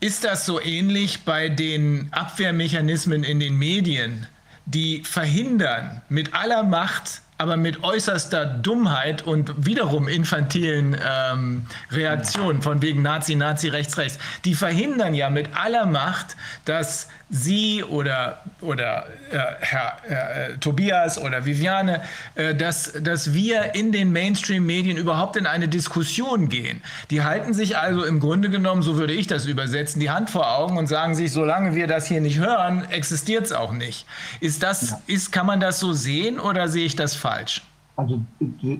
ist 0.00 0.24
das 0.24 0.44
so 0.44 0.60
ähnlich 0.60 1.24
bei 1.24 1.48
den 1.48 2.08
Abwehrmechanismen 2.12 3.24
in 3.24 3.40
den 3.40 3.56
Medien, 3.56 4.26
die 4.66 5.02
verhindern 5.04 6.02
mit 6.08 6.34
aller 6.34 6.64
Macht 6.64 7.22
aber 7.38 7.56
mit 7.56 7.84
äußerster 7.84 8.46
Dummheit 8.46 9.22
und 9.22 9.66
wiederum 9.66 10.08
infantilen 10.08 10.96
ähm, 11.06 11.66
Reaktionen 11.90 12.62
von 12.62 12.82
wegen 12.82 13.02
Nazi, 13.02 13.34
Nazi, 13.34 13.68
rechts, 13.68 13.98
rechts, 13.98 14.18
die 14.44 14.54
verhindern 14.54 15.14
ja 15.14 15.28
mit 15.30 15.50
aller 15.56 15.86
Macht, 15.86 16.36
dass 16.64 17.08
Sie 17.28 17.82
oder, 17.82 18.42
oder 18.60 19.06
äh, 19.32 19.38
Herr 19.58 19.96
äh, 20.08 20.58
Tobias 20.58 21.18
oder 21.18 21.44
Viviane, 21.44 22.02
äh, 22.36 22.54
dass, 22.54 22.92
dass 23.00 23.32
wir 23.32 23.74
in 23.74 23.90
den 23.90 24.12
Mainstream-Medien 24.12 24.96
überhaupt 24.96 25.36
in 25.36 25.46
eine 25.46 25.66
Diskussion 25.66 26.48
gehen. 26.48 26.82
Die 27.10 27.24
halten 27.24 27.52
sich 27.52 27.76
also 27.76 28.04
im 28.04 28.20
Grunde 28.20 28.48
genommen, 28.48 28.82
so 28.82 28.96
würde 28.96 29.12
ich 29.12 29.26
das 29.26 29.46
übersetzen, 29.46 29.98
die 29.98 30.10
Hand 30.10 30.30
vor 30.30 30.56
Augen 30.56 30.76
und 30.78 30.86
sagen 30.86 31.16
sich, 31.16 31.32
solange 31.32 31.74
wir 31.74 31.88
das 31.88 32.06
hier 32.06 32.20
nicht 32.20 32.38
hören, 32.38 32.88
existiert 32.90 33.46
es 33.46 33.52
auch 33.52 33.72
nicht. 33.72 34.06
Ist 34.40 34.62
das, 34.62 34.94
ist, 35.08 35.32
kann 35.32 35.46
man 35.46 35.58
das 35.58 35.80
so 35.80 35.92
sehen 35.92 36.38
oder 36.38 36.68
sehe 36.68 36.86
ich 36.86 36.94
das 36.94 37.16
falsch? 37.16 37.62
Also 37.96 38.20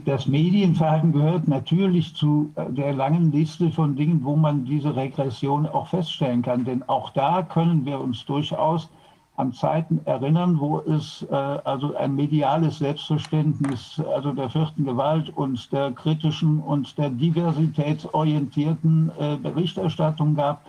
das 0.04 0.26
Medienverhalten 0.26 1.12
gehört 1.12 1.48
natürlich 1.48 2.14
zu 2.14 2.52
äh, 2.54 2.70
der 2.70 2.92
langen 2.92 3.32
Liste 3.32 3.70
von 3.70 3.96
Dingen, 3.96 4.22
wo 4.22 4.36
man 4.36 4.66
diese 4.66 4.94
Regression 4.94 5.66
auch 5.66 5.88
feststellen 5.88 6.42
kann. 6.42 6.66
Denn 6.66 6.86
auch 6.86 7.10
da 7.10 7.42
können 7.42 7.86
wir 7.86 7.98
uns 7.98 8.26
durchaus 8.26 8.90
an 9.36 9.54
Zeiten 9.54 10.02
erinnern, 10.04 10.60
wo 10.60 10.80
es 10.80 11.26
äh, 11.30 11.34
also 11.34 11.96
ein 11.96 12.14
mediales 12.14 12.78
Selbstverständnis, 12.78 14.02
also 14.14 14.32
der 14.32 14.50
vierten 14.50 14.84
Gewalt 14.84 15.34
und 15.34 15.72
der 15.72 15.92
kritischen 15.92 16.60
und 16.60 16.98
der 16.98 17.08
diversitätsorientierten 17.08 19.10
äh, 19.18 19.36
Berichterstattung 19.36 20.34
gab. 20.34 20.62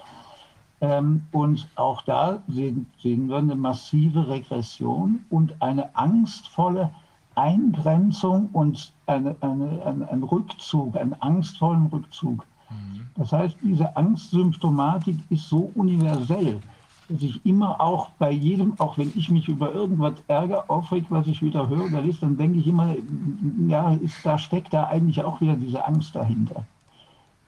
Ähm, 0.80 1.26
und 1.32 1.68
auch 1.76 2.04
da 2.04 2.42
sehen, 2.48 2.86
sehen 3.02 3.28
wir 3.28 3.38
eine 3.38 3.56
massive 3.56 4.28
Regression 4.28 5.26
und 5.30 5.60
eine 5.62 5.96
angstvolle 5.96 6.92
Eingrenzung 7.38 8.50
und 8.54 8.92
eine, 9.06 9.36
eine, 9.42 9.82
eine, 9.86 10.10
ein 10.10 10.24
Rückzug, 10.24 10.98
einen 10.98 11.14
angstvollen 11.22 11.86
Rückzug. 11.88 12.46
Mhm. 12.70 13.08
Das 13.16 13.32
heißt, 13.32 13.58
diese 13.62 13.96
Angstsymptomatik 13.96 15.18
ist 15.30 15.48
so 15.48 15.72
universell, 15.76 16.60
dass 17.10 17.22
ich 17.22 17.46
immer 17.46 17.80
auch 17.80 18.10
bei 18.18 18.32
jedem, 18.32 18.74
auch 18.80 18.98
wenn 18.98 19.14
ich 19.16 19.30
mich 19.30 19.48
über 19.48 19.74
irgendwas 19.74 20.14
ärgere, 20.28 20.70
aufregt, 20.70 21.08
was 21.10 21.28
ich 21.28 21.42
wieder 21.42 21.70
höre 21.70 21.86
oder 21.86 22.02
lese, 22.02 22.22
dann 22.22 22.38
denke 22.38 22.60
ich 22.60 22.68
immer, 22.68 22.96
ja, 23.68 23.94
ist, 23.94 24.26
da 24.26 24.38
steckt 24.38 24.74
da 24.74 24.88
eigentlich 24.88 25.24
auch 25.24 25.40
wieder 25.40 25.56
diese 25.56 25.86
Angst 25.86 26.16
dahinter. 26.16 26.66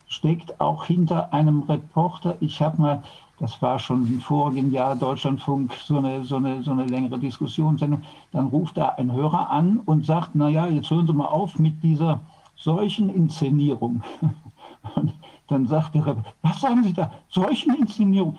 Steckt 0.07 0.59
auch 0.61 0.85
hinter 0.85 1.33
einem 1.33 1.63
Reporter. 1.63 2.35
Ich 2.39 2.61
habe 2.61 2.81
mal 2.81 3.03
das 3.39 3.61
war 3.61 3.79
schon 3.79 4.05
im 4.07 4.19
vorigen 4.19 4.72
Jahr 4.72 4.95
Deutschlandfunk 4.95 5.73
so 5.85 5.97
eine, 5.97 6.23
so 6.25 6.35
eine, 6.35 6.61
so 6.61 6.72
eine 6.72 6.85
längere 6.85 7.17
Diskussionssendung, 7.17 8.03
dann 8.31 8.47
ruft 8.47 8.77
da 8.77 8.89
ein 8.89 9.11
Hörer 9.11 9.49
an 9.49 9.79
und 9.85 10.05
sagt, 10.05 10.35
naja, 10.35 10.67
jetzt 10.67 10.89
hören 10.89 11.07
Sie 11.07 11.13
mal 11.13 11.25
auf 11.25 11.57
mit 11.57 11.81
dieser 11.81 12.19
solchen 12.55 13.09
Inszenierung. 13.09 14.03
Und 14.95 15.13
dann 15.47 15.67
sagt 15.67 15.95
der 15.95 16.05
Rebbe, 16.05 16.23
was 16.41 16.61
sagen 16.61 16.83
Sie 16.83 16.93
da? 16.93 17.11
Solchen 17.29 17.75
Inszenierung. 17.75 18.38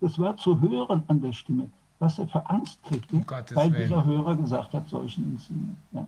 Es 0.00 0.18
war 0.18 0.36
zu 0.36 0.60
hören 0.60 1.02
an 1.08 1.20
der 1.20 1.32
Stimme. 1.32 1.68
was 1.98 2.18
er 2.18 2.28
für 2.28 2.48
Angst 2.48 2.82
kriegte, 2.84 3.24
weil 3.54 3.72
Willen. 3.72 3.88
dieser 3.88 4.04
Hörer 4.04 4.36
gesagt 4.36 4.72
hat, 4.72 4.88
solchen 4.88 5.32
Inziehen. 5.32 5.76
Ja. 5.92 6.06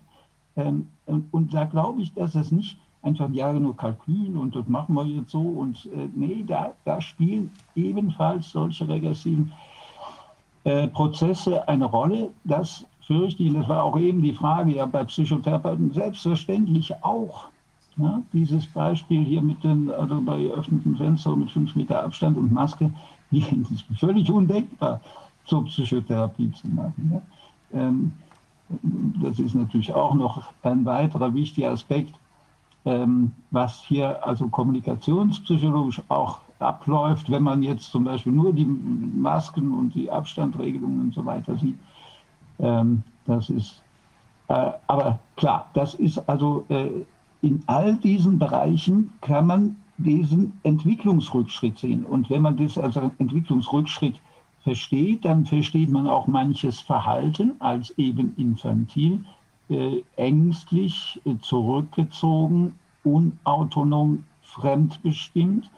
Ähm, 0.56 0.88
und, 1.06 1.53
da 1.53 1.65
glaube 1.65 2.03
ich, 2.03 2.12
dass 2.15 2.35
es 2.35 2.53
nicht 2.53 2.78
einfach, 3.03 3.31
ja, 3.31 3.53
nur 3.53 3.77
Kalkül 3.77 4.37
und 4.37 4.55
das 4.55 4.67
machen 4.69 4.95
wir 4.95 5.05
jetzt 5.05 5.31
so. 5.31 5.41
Und 5.41 5.87
äh, 5.87 6.09
nee, 6.15 6.45
da, 6.47 6.73
da 6.85 7.01
spielen 7.01 7.51
ebenfalls 7.75 8.51
solche 8.51 8.89
regressiven 8.89 9.53
äh, 10.65 10.89
Prozesse 10.89 11.67
eine 11.69 11.87
Rolle. 11.87 12.31
Das 12.45 12.85
fürchte 13.07 13.43
ich, 13.43 13.53
das 13.55 13.69
war 13.69 13.85
auch 13.85 13.99
eben 13.99 14.23
die 14.23 14.35
Frage 14.35 14.75
ja 14.75 14.87
bei 14.87 15.05
Psychotherapeuten, 15.05 15.93
selbstverständlich 15.93 16.93
auch. 17.03 17.49
Ja, 17.97 18.23
dieses 18.33 18.67
Beispiel 18.69 19.25
hier 19.25 19.43
mit 19.43 19.63
den, 19.65 19.91
also 19.91 20.21
bei 20.21 20.39
geöffneten 20.39 20.97
Fenstern 20.97 21.41
mit 21.41 21.51
fünf 21.51 21.75
Meter 21.75 22.03
Abstand 22.03 22.39
und 22.39 22.53
Maske, 22.53 22.91
die 23.31 23.41
ist 23.41 23.85
völlig 23.99 24.31
undenkbar 24.31 25.01
zur 25.47 25.65
Psychotherapie 25.65 26.53
zu 26.53 26.69
machen. 26.69 27.13
Ja. 27.13 27.81
Ähm, 27.81 28.13
das 29.21 29.39
ist 29.39 29.55
natürlich 29.55 29.93
auch 29.93 30.15
noch 30.15 30.53
ein 30.63 30.85
weiterer 30.85 31.35
wichtiger 31.35 31.73
Aspekt, 31.73 32.15
was 32.83 33.83
hier 33.83 34.27
also 34.27 34.49
kommunikationspsychologisch 34.49 36.01
auch 36.09 36.41
abläuft, 36.61 37.31
wenn 37.31 37.43
man 37.43 37.63
jetzt 37.63 37.91
zum 37.91 38.05
Beispiel 38.05 38.33
nur 38.33 38.53
die 38.53 38.65
Masken 38.65 39.73
und 39.73 39.95
die 39.95 40.11
Abstandregelungen 40.11 41.01
und 41.01 41.15
so 41.15 41.25
weiter 41.25 41.57
sieht. 41.57 41.79
Ähm, 42.59 43.03
das 43.27 43.51
ist, 43.51 43.83
äh, 44.49 44.71
aber 44.87 45.19
klar, 45.37 45.69
das 45.75 45.95
ist 45.95 46.19
also 46.29 46.65
äh, 46.69 47.05
in 47.43 47.63
all 47.67 47.97
diesen 47.97 48.39
Bereichen 48.39 49.13
kann 49.21 49.47
man 49.47 49.77
diesen 49.99 50.59
Entwicklungsrückschritt 50.63 51.79
sehen. 51.79 52.05
Und 52.05 52.29
wenn 52.31 52.43
man 52.43 52.57
das 52.57 52.79
als 52.79 52.97
Entwicklungsrückschritt 52.97 54.21
versteht, 54.63 55.25
dann 55.25 55.47
versteht 55.47 55.91
man 55.91 56.07
auch 56.07 56.27
manches 56.27 56.81
Verhalten 56.81 57.53
als 57.61 57.91
eben 57.99 58.35
infantil, 58.37 59.25
äh, 59.70 60.03
ängstlich, 60.17 61.20
äh, 61.24 61.36
zurückgezogen, 61.40 62.74
unautonom, 63.04 64.24
fremdbestimmt. 64.42 65.70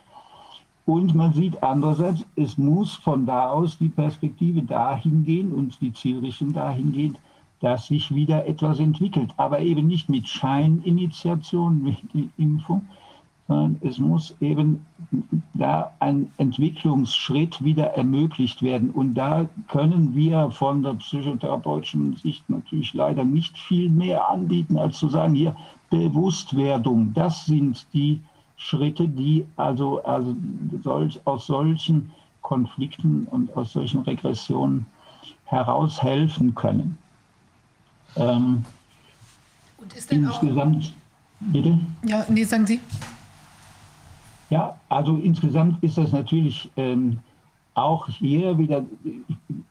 Und 0.85 1.15
man 1.15 1.33
sieht 1.33 1.63
andererseits, 1.63 2.25
es 2.35 2.59
muss 2.59 2.95
von 2.95 3.25
da 3.25 3.51
aus 3.51 3.79
die 3.79 3.89
Perspektive 3.89 4.63
dahin 4.63 5.25
gehen 5.25 5.53
und 5.53 5.81
die 5.81 5.93
Zielrichtung 5.93 6.53
dahin 6.53 6.93
gehen, 6.93 7.19
dass 7.61 7.87
sich 7.87 8.13
wieder 8.13 8.47
etwas 8.47 8.81
entwickelt. 8.81 9.33
Aber 9.37 9.61
eben 9.61 9.87
nicht 9.87 10.09
mit 10.09 10.29
Scheininitiation, 10.29 11.83
mit 12.15 12.31
Impfung, 12.37 12.89
sondern 13.53 13.81
es 13.83 13.99
muss 13.99 14.35
eben 14.41 14.85
da 15.55 15.93
ein 16.01 16.31
Entwicklungsschritt 16.39 17.63
wieder 17.63 17.89
ermöglicht 17.95 18.63
werden. 18.63 18.91
Und 18.91 19.15
da 19.15 19.47
können 19.69 20.15
wir 20.15 20.51
von 20.51 20.83
der 20.83 20.95
psychotherapeutischen 20.95 22.17
Sicht 22.17 22.49
natürlich 22.49 22.95
leider 22.95 23.25
nicht 23.25 23.59
viel 23.59 23.91
mehr 23.91 24.29
anbieten, 24.29 24.79
als 24.79 24.99
zu 24.99 25.09
sagen, 25.09 25.35
hier 25.35 25.55
Bewusstwerdung, 25.91 27.13
das 27.13 27.45
sind 27.45 27.87
die 27.93 28.21
Schritte, 28.57 29.07
die 29.07 29.45
also, 29.57 30.03
also 30.05 30.35
solch, 30.83 31.21
aus 31.25 31.47
solchen 31.47 32.11
Konflikten 32.41 33.27
und 33.31 33.55
aus 33.57 33.73
solchen 33.73 34.01
Regressionen 34.03 34.87
heraushelfen 35.45 36.55
können. 36.55 36.97
Ähm, 38.17 38.65
insgesamt, 40.09 40.95
bitte? 41.41 41.79
Ja, 42.05 42.25
nee, 42.29 42.45
sagen 42.45 42.67
Sie. 42.67 42.81
Ja, 44.53 44.79
also 44.91 45.17
insgesamt 45.17 45.83
ist 45.83 45.97
das 45.97 46.13
natürlich 46.13 46.71
ähm, 46.77 47.21
auch 47.73 48.07
hier 48.07 48.59
wieder, 48.59 48.85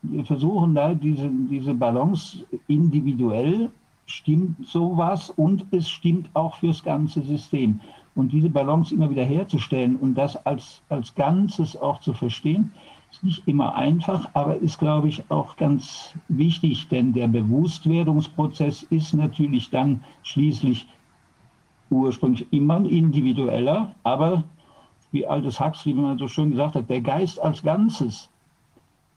wir 0.01 0.25
versuchen 0.25 0.73
da 0.73 0.95
diese, 0.95 1.29
diese 1.51 1.75
Balance 1.75 2.43
individuell, 2.67 3.69
stimmt 4.07 4.65
sowas 4.65 5.29
und 5.37 5.67
es 5.69 5.87
stimmt 5.87 6.31
auch 6.33 6.55
fürs 6.55 6.83
ganze 6.83 7.21
System. 7.21 7.79
Und 8.15 8.31
diese 8.31 8.49
Balance 8.49 8.95
immer 8.95 9.07
wieder 9.07 9.23
herzustellen 9.23 9.97
und 9.97 10.15
das 10.15 10.35
als, 10.47 10.81
als 10.89 11.13
Ganzes 11.13 11.77
auch 11.77 11.99
zu 11.99 12.13
verstehen, 12.13 12.71
ist 13.11 13.23
nicht 13.23 13.47
immer 13.47 13.75
einfach, 13.75 14.29
aber 14.33 14.55
ist, 14.55 14.79
glaube 14.79 15.09
ich, 15.09 15.23
auch 15.29 15.57
ganz 15.57 16.15
wichtig, 16.27 16.87
denn 16.87 17.13
der 17.13 17.27
Bewusstwerdungsprozess 17.27 18.81
ist 18.89 19.13
natürlich 19.13 19.69
dann 19.69 20.03
schließlich 20.23 20.87
ursprünglich 21.91 22.51
immer 22.51 22.77
individueller, 22.77 23.93
aber 24.01 24.43
wie 25.11 25.27
Aldous 25.27 25.59
Huxley, 25.59 25.95
wie 25.95 26.01
man 26.01 26.17
so 26.17 26.27
schön 26.27 26.51
gesagt 26.51 26.75
hat, 26.75 26.89
der 26.89 27.01
Geist 27.01 27.39
als 27.39 27.61
Ganzes, 27.61 28.29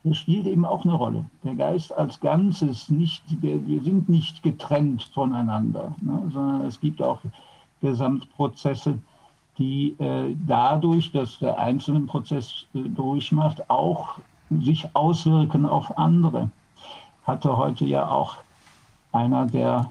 der 0.04 0.14
spielt 0.14 0.46
eben 0.46 0.64
auch 0.64 0.84
eine 0.84 0.94
Rolle. 0.94 1.24
Der 1.44 1.54
Geist 1.54 1.96
als 1.96 2.20
Ganzes, 2.20 2.90
nicht, 2.90 3.22
der, 3.42 3.66
wir 3.66 3.82
sind 3.82 4.08
nicht 4.08 4.42
getrennt 4.42 5.10
voneinander, 5.14 5.94
ne, 6.00 6.30
sondern 6.32 6.66
es 6.66 6.78
gibt 6.80 7.00
auch 7.00 7.20
Gesamtprozesse, 7.80 8.98
die 9.58 9.94
äh, 9.98 10.34
dadurch, 10.46 11.12
dass 11.12 11.38
der 11.38 11.58
einzelne 11.58 12.00
Prozess 12.00 12.66
äh, 12.74 12.80
durchmacht, 12.80 13.70
auch 13.70 14.18
sich 14.50 14.86
auswirken 14.94 15.64
auf 15.64 15.96
andere. 15.96 16.50
Hatte 17.24 17.56
heute 17.56 17.84
ja 17.86 18.08
auch 18.08 18.36
einer 19.12 19.46
der 19.46 19.90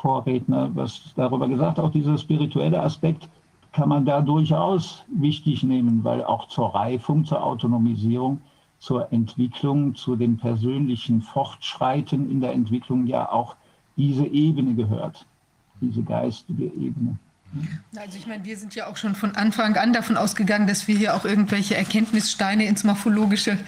Vorredner 0.00 0.70
was 0.74 1.12
darüber 1.16 1.48
gesagt, 1.48 1.78
auch 1.78 1.90
dieser 1.90 2.16
spirituelle 2.16 2.82
Aspekt, 2.82 3.28
kann 3.72 3.88
man 3.88 4.04
da 4.04 4.20
durchaus 4.20 5.04
wichtig 5.08 5.62
nehmen, 5.62 6.02
weil 6.04 6.24
auch 6.24 6.48
zur 6.48 6.74
Reifung, 6.74 7.24
zur 7.24 7.42
Autonomisierung, 7.44 8.40
zur 8.78 9.12
Entwicklung, 9.12 9.94
zu 9.94 10.16
dem 10.16 10.38
persönlichen 10.38 11.22
Fortschreiten 11.22 12.30
in 12.30 12.40
der 12.40 12.52
Entwicklung 12.52 13.06
ja 13.06 13.30
auch 13.30 13.56
diese 13.96 14.26
Ebene 14.26 14.74
gehört, 14.74 15.26
diese 15.80 16.02
geistige 16.02 16.64
Ebene. 16.64 17.18
Also 17.96 18.16
ich 18.16 18.26
meine, 18.26 18.44
wir 18.44 18.56
sind 18.56 18.74
ja 18.76 18.86
auch 18.86 18.96
schon 18.96 19.14
von 19.14 19.34
Anfang 19.34 19.76
an 19.76 19.92
davon 19.92 20.16
ausgegangen, 20.16 20.68
dass 20.68 20.86
wir 20.86 20.96
hier 20.96 21.16
auch 21.16 21.24
irgendwelche 21.24 21.76
Erkenntnissteine 21.76 22.64
ins 22.66 22.84
morphologische 22.84 23.58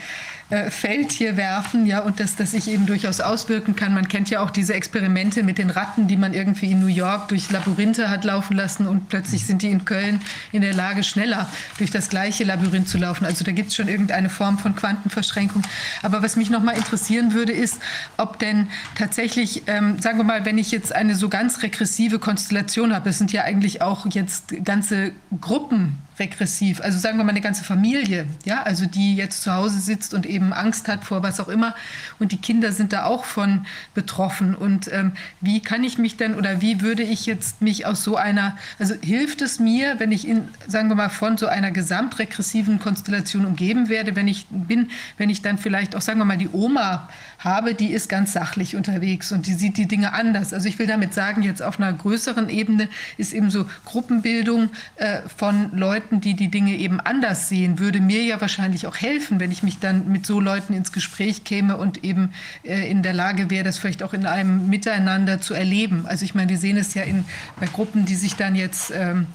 äh, 0.52 0.70
Feld 0.70 1.12
hier 1.12 1.38
werfen, 1.38 1.86
ja, 1.86 2.00
und 2.00 2.20
dass 2.20 2.36
das 2.36 2.50
sich 2.50 2.68
eben 2.68 2.84
durchaus 2.84 3.20
auswirken 3.20 3.74
kann. 3.74 3.94
Man 3.94 4.06
kennt 4.06 4.28
ja 4.28 4.40
auch 4.42 4.50
diese 4.50 4.74
Experimente 4.74 5.42
mit 5.42 5.56
den 5.56 5.70
Ratten, 5.70 6.08
die 6.08 6.18
man 6.18 6.34
irgendwie 6.34 6.72
in 6.72 6.80
New 6.80 6.88
York 6.88 7.28
durch 7.28 7.50
Labyrinthe 7.50 8.10
hat 8.10 8.24
laufen 8.24 8.54
lassen 8.54 8.86
und 8.86 9.08
plötzlich 9.08 9.46
sind 9.46 9.62
die 9.62 9.70
in 9.70 9.86
Köln 9.86 10.20
in 10.52 10.60
der 10.60 10.74
Lage, 10.74 11.04
schneller 11.04 11.48
durch 11.78 11.90
das 11.90 12.10
gleiche 12.10 12.44
Labyrinth 12.44 12.86
zu 12.86 12.98
laufen. 12.98 13.24
Also 13.24 13.44
da 13.44 13.52
gibt 13.52 13.70
es 13.70 13.76
schon 13.76 13.88
irgendeine 13.88 14.28
Form 14.28 14.58
von 14.58 14.76
Quantenverschränkung. 14.76 15.62
Aber 16.02 16.22
was 16.22 16.36
mich 16.36 16.50
noch 16.50 16.62
mal 16.62 16.76
interessieren 16.76 17.32
würde, 17.32 17.52
ist, 17.52 17.80
ob 18.18 18.38
denn 18.38 18.68
tatsächlich, 18.94 19.62
ähm, 19.68 20.02
sagen 20.02 20.18
wir 20.18 20.24
mal, 20.24 20.44
wenn 20.44 20.58
ich 20.58 20.70
jetzt 20.70 20.94
eine 20.94 21.14
so 21.14 21.30
ganz 21.30 21.62
regressive 21.62 22.18
Konstellation 22.18 22.94
habe, 22.94 23.08
das 23.08 23.16
sind 23.16 23.32
ja 23.32 23.44
eigentlich 23.44 23.80
auch 23.80 24.04
jetzt 24.10 24.52
ganze 24.64 25.12
Gruppen 25.40 25.96
regressiv. 26.18 26.80
Also 26.80 26.98
sagen 26.98 27.18
wir 27.18 27.24
mal 27.24 27.30
eine 27.30 27.40
ganze 27.40 27.64
Familie, 27.64 28.26
ja, 28.44 28.62
also 28.62 28.86
die 28.86 29.16
jetzt 29.16 29.42
zu 29.42 29.52
Hause 29.52 29.80
sitzt 29.80 30.14
und 30.14 30.26
eben 30.26 30.52
Angst 30.52 30.88
hat 30.88 31.04
vor 31.04 31.22
was 31.22 31.40
auch 31.40 31.48
immer 31.48 31.74
und 32.18 32.32
die 32.32 32.36
Kinder 32.36 32.72
sind 32.72 32.92
da 32.92 33.04
auch 33.04 33.24
von 33.24 33.66
betroffen. 33.94 34.54
Und 34.54 34.92
ähm, 34.92 35.12
wie 35.40 35.60
kann 35.60 35.84
ich 35.84 35.98
mich 35.98 36.16
denn 36.16 36.34
oder 36.34 36.60
wie 36.60 36.80
würde 36.80 37.02
ich 37.02 37.26
jetzt 37.26 37.62
mich 37.62 37.86
aus 37.86 38.04
so 38.04 38.16
einer, 38.16 38.56
also 38.78 38.94
hilft 39.02 39.42
es 39.42 39.58
mir, 39.58 39.98
wenn 39.98 40.12
ich 40.12 40.28
in, 40.28 40.48
sagen 40.66 40.88
wir 40.88 40.96
mal, 40.96 41.08
von 41.08 41.38
so 41.38 41.46
einer 41.46 41.70
gesamtregressiven 41.70 42.78
Konstellation 42.78 43.46
umgeben 43.46 43.88
werde, 43.88 44.14
wenn 44.14 44.28
ich 44.28 44.46
bin, 44.50 44.90
wenn 45.16 45.30
ich 45.30 45.42
dann 45.42 45.58
vielleicht 45.58 45.96
auch, 45.96 46.02
sagen 46.02 46.18
wir 46.18 46.24
mal, 46.24 46.38
die 46.38 46.50
Oma 46.52 47.08
habe, 47.44 47.74
die 47.74 47.92
ist 47.92 48.08
ganz 48.08 48.32
sachlich 48.32 48.76
unterwegs 48.76 49.32
und 49.32 49.46
die 49.46 49.54
sieht 49.54 49.76
die 49.76 49.86
Dinge 49.86 50.12
anders. 50.12 50.52
Also 50.52 50.68
ich 50.68 50.78
will 50.78 50.86
damit 50.86 51.14
sagen, 51.14 51.42
jetzt 51.42 51.62
auf 51.62 51.78
einer 51.78 51.92
größeren 51.92 52.48
Ebene 52.48 52.88
ist 53.16 53.32
eben 53.32 53.50
so 53.50 53.66
Gruppenbildung 53.84 54.70
äh, 54.96 55.20
von 55.36 55.76
Leuten, 55.76 56.20
die 56.20 56.34
die 56.34 56.48
Dinge 56.48 56.76
eben 56.76 57.00
anders 57.00 57.48
sehen, 57.48 57.78
würde 57.78 58.00
mir 58.00 58.22
ja 58.22 58.40
wahrscheinlich 58.40 58.86
auch 58.86 58.96
helfen, 58.96 59.40
wenn 59.40 59.50
ich 59.50 59.62
mich 59.62 59.78
dann 59.78 60.08
mit 60.08 60.26
so 60.26 60.40
Leuten 60.40 60.74
ins 60.74 60.92
Gespräch 60.92 61.44
käme 61.44 61.76
und 61.76 62.04
eben 62.04 62.32
äh, 62.64 62.90
in 62.90 63.02
der 63.02 63.12
Lage 63.12 63.50
wäre, 63.50 63.64
das 63.64 63.78
vielleicht 63.78 64.02
auch 64.02 64.14
in 64.14 64.26
einem 64.26 64.68
Miteinander 64.68 65.40
zu 65.40 65.54
erleben. 65.54 66.06
Also 66.06 66.24
ich 66.24 66.34
meine, 66.34 66.50
wir 66.50 66.58
sehen 66.58 66.76
es 66.76 66.94
ja 66.94 67.02
in, 67.02 67.24
bei 67.58 67.66
Gruppen, 67.66 68.06
die 68.06 68.14
sich 68.14 68.36
dann 68.36 68.54
jetzt 68.54 68.92
ähm, 68.94 69.26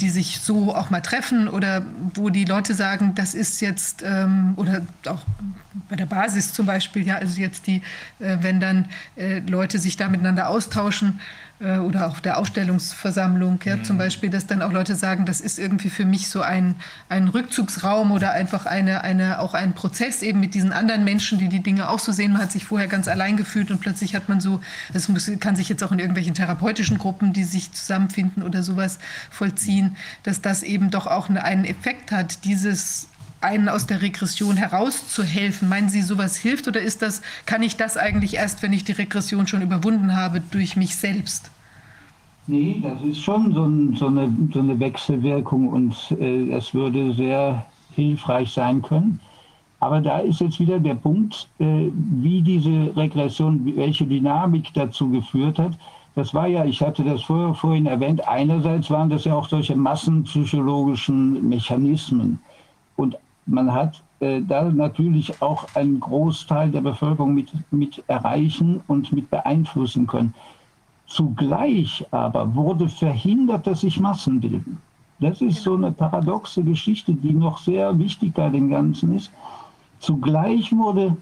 die 0.00 0.10
sich 0.10 0.40
so 0.40 0.74
auch 0.74 0.90
mal 0.90 1.00
treffen 1.00 1.48
oder 1.48 1.84
wo 2.14 2.28
die 2.30 2.44
Leute 2.44 2.74
sagen, 2.74 3.14
das 3.14 3.34
ist 3.34 3.60
jetzt, 3.60 4.02
ähm, 4.04 4.54
oder 4.56 4.82
auch 5.06 5.22
bei 5.88 5.96
der 5.96 6.06
Basis 6.06 6.52
zum 6.52 6.66
Beispiel, 6.66 7.06
ja, 7.06 7.16
also 7.16 7.40
jetzt 7.40 7.66
die, 7.66 7.82
äh, 8.18 8.38
wenn 8.40 8.60
dann 8.60 8.86
äh, 9.16 9.40
Leute 9.40 9.78
sich 9.78 9.96
da 9.96 10.08
miteinander 10.08 10.48
austauschen, 10.48 11.20
oder 11.58 12.08
auch 12.08 12.20
der 12.20 12.36
Ausstellungsversammlung, 12.36 13.60
ja, 13.64 13.76
mhm. 13.76 13.84
zum 13.84 13.96
Beispiel, 13.96 14.28
dass 14.28 14.46
dann 14.46 14.60
auch 14.60 14.72
Leute 14.72 14.94
sagen, 14.94 15.24
das 15.24 15.40
ist 15.40 15.58
irgendwie 15.58 15.88
für 15.88 16.04
mich 16.04 16.28
so 16.28 16.42
ein, 16.42 16.76
ein 17.08 17.28
Rückzugsraum 17.28 18.12
oder 18.12 18.32
einfach 18.32 18.66
eine, 18.66 19.02
eine, 19.04 19.40
auch 19.40 19.54
ein 19.54 19.72
Prozess 19.72 20.22
eben 20.22 20.38
mit 20.40 20.52
diesen 20.52 20.72
anderen 20.72 21.04
Menschen, 21.04 21.38
die 21.38 21.48
die 21.48 21.62
Dinge 21.62 21.88
auch 21.88 21.98
so 21.98 22.12
sehen. 22.12 22.32
Man 22.32 22.42
hat 22.42 22.52
sich 22.52 22.66
vorher 22.66 22.88
ganz 22.88 23.08
allein 23.08 23.38
gefühlt 23.38 23.70
und 23.70 23.80
plötzlich 23.80 24.14
hat 24.14 24.28
man 24.28 24.40
so, 24.40 24.60
das 24.92 25.08
muss, 25.08 25.30
kann 25.40 25.56
sich 25.56 25.70
jetzt 25.70 25.82
auch 25.82 25.92
in 25.92 25.98
irgendwelchen 25.98 26.34
therapeutischen 26.34 26.98
Gruppen, 26.98 27.32
die 27.32 27.44
sich 27.44 27.72
zusammenfinden 27.72 28.42
oder 28.42 28.62
sowas 28.62 28.98
vollziehen, 29.30 29.96
dass 30.24 30.42
das 30.42 30.62
eben 30.62 30.90
doch 30.90 31.06
auch 31.06 31.30
einen 31.30 31.64
Effekt 31.64 32.12
hat, 32.12 32.44
dieses 32.44 33.08
einen 33.40 33.68
aus 33.68 33.86
der 33.86 34.02
Regression 34.02 34.56
herauszuhelfen. 34.56 35.68
Meinen 35.68 35.88
Sie, 35.88 36.02
sowas 36.02 36.36
hilft 36.36 36.68
oder 36.68 36.80
ist 36.80 37.02
das, 37.02 37.22
kann 37.44 37.62
ich 37.62 37.76
das 37.76 37.96
eigentlich 37.96 38.34
erst, 38.34 38.62
wenn 38.62 38.72
ich 38.72 38.84
die 38.84 38.92
Regression 38.92 39.46
schon 39.46 39.62
überwunden 39.62 40.16
habe, 40.16 40.40
durch 40.40 40.76
mich 40.76 40.96
selbst? 40.96 41.50
Nee, 42.48 42.80
das 42.82 43.02
ist 43.02 43.22
schon 43.22 43.52
so, 43.52 43.64
ein, 43.64 43.96
so, 43.96 44.06
eine, 44.06 44.32
so 44.52 44.60
eine, 44.60 44.78
Wechselwirkung 44.78 45.68
und 45.68 45.94
äh, 46.12 46.72
würde 46.72 47.12
sehr 47.14 47.66
hilfreich 47.94 48.52
sein 48.52 48.82
können. 48.82 49.20
Aber 49.80 50.00
da 50.00 50.18
ist 50.20 50.40
jetzt 50.40 50.60
wieder 50.60 50.78
der 50.78 50.94
Punkt, 50.94 51.48
äh, 51.58 51.90
wie 51.92 52.40
diese 52.42 52.96
Regression, 52.96 53.72
welche 53.76 54.06
Dynamik 54.06 54.72
dazu 54.74 55.10
geführt 55.10 55.58
hat. 55.58 55.72
Das 56.14 56.32
war 56.32 56.46
ja, 56.46 56.64
ich 56.64 56.80
hatte 56.80 57.04
das 57.04 57.22
vor, 57.22 57.54
vorhin 57.54 57.86
erwähnt, 57.86 58.26
einerseits 58.26 58.90
waren 58.90 59.10
das 59.10 59.24
ja 59.24 59.34
auch 59.34 59.48
solche 59.48 59.76
massenpsychologischen 59.76 61.46
Mechanismen. 61.48 62.38
Und 62.96 63.18
man 63.46 63.72
hat 63.72 64.02
äh, 64.20 64.40
da 64.42 64.64
natürlich 64.64 65.40
auch 65.40 65.66
einen 65.74 66.00
Großteil 66.00 66.70
der 66.70 66.80
Bevölkerung 66.80 67.34
mit, 67.34 67.52
mit 67.70 68.02
erreichen 68.08 68.80
und 68.86 69.12
mit 69.12 69.30
beeinflussen 69.30 70.06
können. 70.06 70.34
Zugleich 71.06 72.04
aber 72.10 72.54
wurde 72.54 72.88
verhindert, 72.88 73.66
dass 73.66 73.82
sich 73.82 74.00
Massen 74.00 74.40
bilden. 74.40 74.78
Das 75.20 75.40
ist 75.40 75.62
so 75.62 75.74
eine 75.74 75.92
paradoxe 75.92 76.62
Geschichte, 76.62 77.14
die 77.14 77.32
noch 77.32 77.58
sehr 77.58 77.96
wichtig 77.98 78.34
bei 78.34 78.48
dem 78.50 78.68
Ganzen 78.68 79.14
ist. 79.14 79.30
Zugleich 80.00 80.76
wurde 80.76 81.16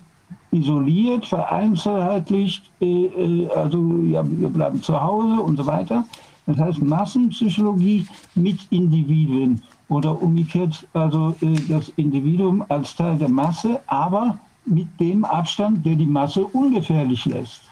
isoliert, 0.50 1.26
vereinzelheitlicht, 1.26 2.70
äh, 2.80 3.04
äh, 3.06 3.48
also 3.50 4.02
ja, 4.04 4.24
wir 4.26 4.48
bleiben 4.48 4.82
zu 4.82 5.00
Hause 5.00 5.40
und 5.40 5.56
so 5.58 5.66
weiter. 5.66 6.04
Das 6.46 6.58
heißt 6.58 6.82
Massenpsychologie 6.82 8.06
mit 8.34 8.60
Individuen 8.70 9.62
oder 9.88 10.20
umgekehrt, 10.20 10.86
also 10.92 11.34
äh, 11.40 11.60
das 11.68 11.90
Individuum 11.96 12.64
als 12.68 12.94
Teil 12.94 13.16
der 13.18 13.28
Masse, 13.28 13.80
aber 13.86 14.38
mit 14.66 14.88
dem 14.98 15.24
Abstand, 15.24 15.84
der 15.84 15.94
die 15.94 16.06
Masse 16.06 16.44
ungefährlich 16.44 17.24
lässt. 17.26 17.62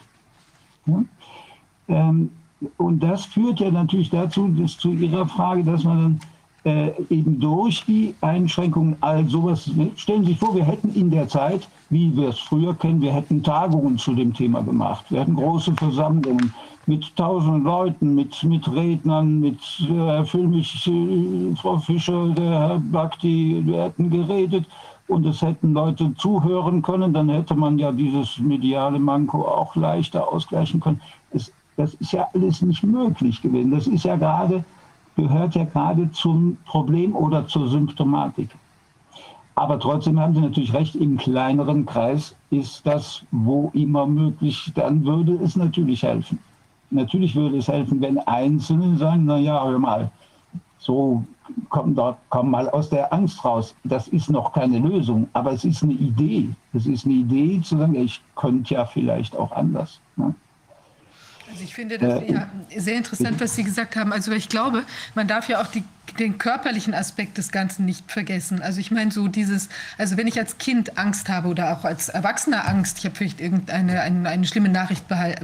Ähm, 1.87 2.29
und 2.77 3.01
das 3.01 3.25
führt 3.25 3.59
ja 3.59 3.71
natürlich 3.71 4.09
dazu, 4.09 4.47
dass 4.49 4.77
zu 4.77 4.91
Ihrer 4.91 5.27
Frage, 5.27 5.63
dass 5.63 5.83
man 5.83 5.97
dann 5.97 6.19
äh, 6.65 6.91
eben 7.09 7.39
durch 7.39 7.83
die 7.85 8.15
Einschränkungen 8.21 8.95
all 9.01 9.27
sowas, 9.27 9.69
stellen 9.97 10.23
Sie 10.23 10.31
sich 10.31 10.39
vor, 10.39 10.55
wir 10.55 10.63
hätten 10.63 10.93
in 10.93 11.11
der 11.11 11.27
Zeit, 11.27 11.67
wie 11.89 12.15
wir 12.15 12.29
es 12.29 12.39
früher 12.39 12.73
kennen, 12.73 13.01
wir 13.01 13.13
hätten 13.13 13.43
Tagungen 13.43 13.97
zu 13.97 14.13
dem 14.13 14.33
Thema 14.33 14.61
gemacht. 14.61 15.05
Wir 15.09 15.21
hätten 15.21 15.35
große 15.35 15.73
Versammlungen 15.73 16.53
mit 16.85 17.15
tausenden 17.15 17.63
Leuten, 17.63 18.15
mit, 18.15 18.43
mit 18.43 18.69
Rednern, 18.71 19.39
mit 19.39 19.59
äh, 19.81 19.93
Herr 19.93 20.25
Füllmich, 20.25 20.87
äh, 20.87 21.55
Frau 21.55 21.77
Fischer, 21.77 22.29
der 22.29 22.59
Herr 22.59 22.79
Bakti, 22.79 23.61
wir 23.65 23.83
hätten 23.83 24.09
geredet 24.09 24.65
und 25.07 25.25
es 25.25 25.41
hätten 25.41 25.73
Leute 25.73 26.13
zuhören 26.15 26.81
können, 26.81 27.13
dann 27.13 27.29
hätte 27.29 27.55
man 27.55 27.77
ja 27.77 27.91
dieses 27.91 28.39
mediale 28.39 28.99
Manko 28.99 29.43
auch 29.43 29.75
leichter 29.75 30.27
ausgleichen 30.27 30.79
können. 30.79 31.01
Es 31.31 31.51
das 31.75 31.93
ist 31.95 32.11
ja 32.11 32.27
alles 32.33 32.61
nicht 32.61 32.83
möglich 32.83 33.41
gewesen. 33.41 33.71
Das 33.71 33.87
ist 33.87 34.03
ja 34.03 34.15
gerade, 34.15 34.63
gehört 35.15 35.55
ja 35.55 35.65
gerade 35.65 36.11
zum 36.11 36.57
Problem 36.65 37.15
oder 37.15 37.47
zur 37.47 37.67
Symptomatik. 37.67 38.49
Aber 39.55 39.79
trotzdem 39.79 40.19
haben 40.19 40.33
Sie 40.33 40.41
natürlich 40.41 40.73
recht, 40.73 40.95
im 40.95 41.17
kleineren 41.17 41.85
Kreis 41.85 42.35
ist 42.49 42.85
das 42.85 43.23
wo 43.31 43.69
immer 43.73 44.07
möglich, 44.07 44.71
dann 44.73 45.05
würde 45.05 45.33
es 45.43 45.55
natürlich 45.55 46.01
helfen. 46.03 46.39
Natürlich 46.93 47.35
würde 47.35 47.57
es 47.57 47.67
helfen, 47.67 48.01
wenn 48.01 48.19
Einzelne 48.19 48.95
sagen, 48.97 49.25
naja, 49.25 49.65
hör 49.65 49.79
mal, 49.79 50.11
so 50.77 51.23
komm, 51.69 51.95
dort, 51.95 52.17
komm 52.29 52.51
mal 52.51 52.69
aus 52.69 52.89
der 52.89 53.11
Angst 53.11 53.43
raus. 53.43 53.75
Das 53.83 54.07
ist 54.09 54.29
noch 54.29 54.53
keine 54.53 54.79
Lösung, 54.79 55.27
aber 55.33 55.51
es 55.53 55.65
ist 55.65 55.83
eine 55.83 55.93
Idee. 55.93 56.49
Es 56.73 56.85
ist 56.85 57.05
eine 57.05 57.15
Idee 57.15 57.61
zu 57.61 57.77
sagen, 57.77 57.95
ich 57.95 58.21
könnte 58.35 58.73
ja 58.75 58.85
vielleicht 58.85 59.35
auch 59.35 59.51
anders. 59.51 59.99
Ne? 60.15 60.33
Also 61.49 61.63
ich 61.63 61.73
finde 61.73 61.97
das 61.97 62.23
ja 62.27 62.47
sehr 62.77 62.97
interessant, 62.97 63.39
was 63.39 63.55
Sie 63.55 63.63
gesagt 63.63 63.95
haben. 63.95 64.11
Also 64.11 64.31
ich 64.31 64.49
glaube, 64.49 64.83
man 65.13 65.27
darf 65.27 65.49
ja 65.49 65.61
auch 65.61 65.67
die 65.67 65.83
den 66.19 66.37
körperlichen 66.37 66.93
Aspekt 66.93 67.37
des 67.37 67.51
Ganzen 67.51 67.85
nicht 67.85 68.11
vergessen. 68.11 68.61
Also 68.61 68.79
ich 68.79 68.91
meine 68.91 69.11
so 69.11 69.27
dieses, 69.27 69.69
also 69.97 70.15
wenn 70.17 70.27
ich 70.27 70.37
als 70.37 70.57
Kind 70.57 70.97
Angst 70.97 71.27
habe 71.29 71.47
oder 71.47 71.75
auch 71.75 71.85
als 71.85 72.09
Erwachsener 72.09 72.67
Angst, 72.67 72.99
ich 72.99 73.05
habe 73.05 73.15
vielleicht 73.15 73.41
irgendeine 73.41 74.01
eine, 74.01 74.29
eine 74.29 74.45
schlimme 74.45 74.69
Nachricht 74.69 75.05
äh, 75.09 75.35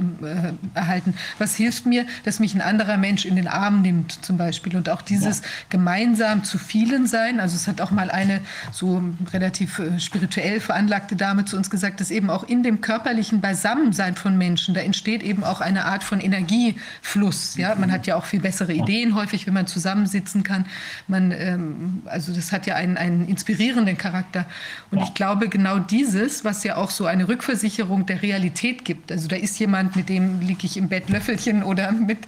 erhalten, 0.74 1.14
was 1.38 1.56
hilft 1.56 1.86
mir, 1.86 2.06
dass 2.24 2.38
mich 2.38 2.54
ein 2.54 2.60
anderer 2.60 2.98
Mensch 2.98 3.24
in 3.24 3.36
den 3.36 3.48
Arm 3.48 3.82
nimmt 3.82 4.24
zum 4.24 4.36
Beispiel 4.36 4.76
und 4.76 4.88
auch 4.88 5.02
dieses 5.02 5.40
ja. 5.40 5.46
gemeinsam 5.70 6.44
zu 6.44 6.58
vielen 6.58 7.06
sein. 7.06 7.40
Also 7.40 7.56
es 7.56 7.66
hat 7.66 7.80
auch 7.80 7.90
mal 7.90 8.10
eine 8.10 8.40
so 8.70 9.02
relativ 9.32 9.78
äh, 9.80 9.98
spirituell 9.98 10.60
veranlagte 10.60 11.16
Dame 11.16 11.46
zu 11.46 11.56
uns 11.56 11.70
gesagt, 11.70 12.00
dass 12.00 12.10
eben 12.12 12.30
auch 12.30 12.44
in 12.44 12.62
dem 12.62 12.80
körperlichen 12.80 13.40
Beisammensein 13.40 14.14
von 14.14 14.38
Menschen, 14.38 14.74
da 14.74 14.82
entsteht 14.82 15.22
eben 15.24 15.42
auch 15.42 15.60
eine 15.60 15.86
Art 15.86 16.04
von 16.04 16.20
Energiefluss. 16.20 17.56
Ja, 17.56 17.74
man 17.74 17.90
hat 17.90 18.06
ja 18.06 18.14
auch 18.14 18.24
viel 18.24 18.40
bessere 18.40 18.72
Ideen 18.72 19.16
häufig, 19.16 19.46
wenn 19.48 19.54
man 19.54 19.66
zusammensitzen 19.66 20.44
kann 20.44 20.49
kann. 20.50 20.66
Man, 21.06 21.32
ähm, 21.32 22.02
also 22.06 22.32
das 22.32 22.52
hat 22.52 22.66
ja 22.66 22.74
einen, 22.74 22.96
einen 22.96 23.28
inspirierenden 23.28 23.96
Charakter. 23.96 24.46
Und 24.90 24.98
ja. 24.98 25.04
ich 25.04 25.14
glaube, 25.14 25.48
genau 25.48 25.78
dieses, 25.78 26.44
was 26.44 26.64
ja 26.64 26.76
auch 26.76 26.90
so 26.90 27.06
eine 27.06 27.28
Rückversicherung 27.28 28.06
der 28.06 28.22
Realität 28.22 28.84
gibt. 28.84 29.12
Also 29.12 29.28
da 29.28 29.36
ist 29.36 29.58
jemand, 29.58 29.96
mit 29.96 30.08
dem 30.08 30.40
liege 30.40 30.66
ich 30.66 30.76
im 30.76 30.88
Bett 30.88 31.08
Löffelchen 31.08 31.62
oder 31.62 31.92
mit, 31.92 32.18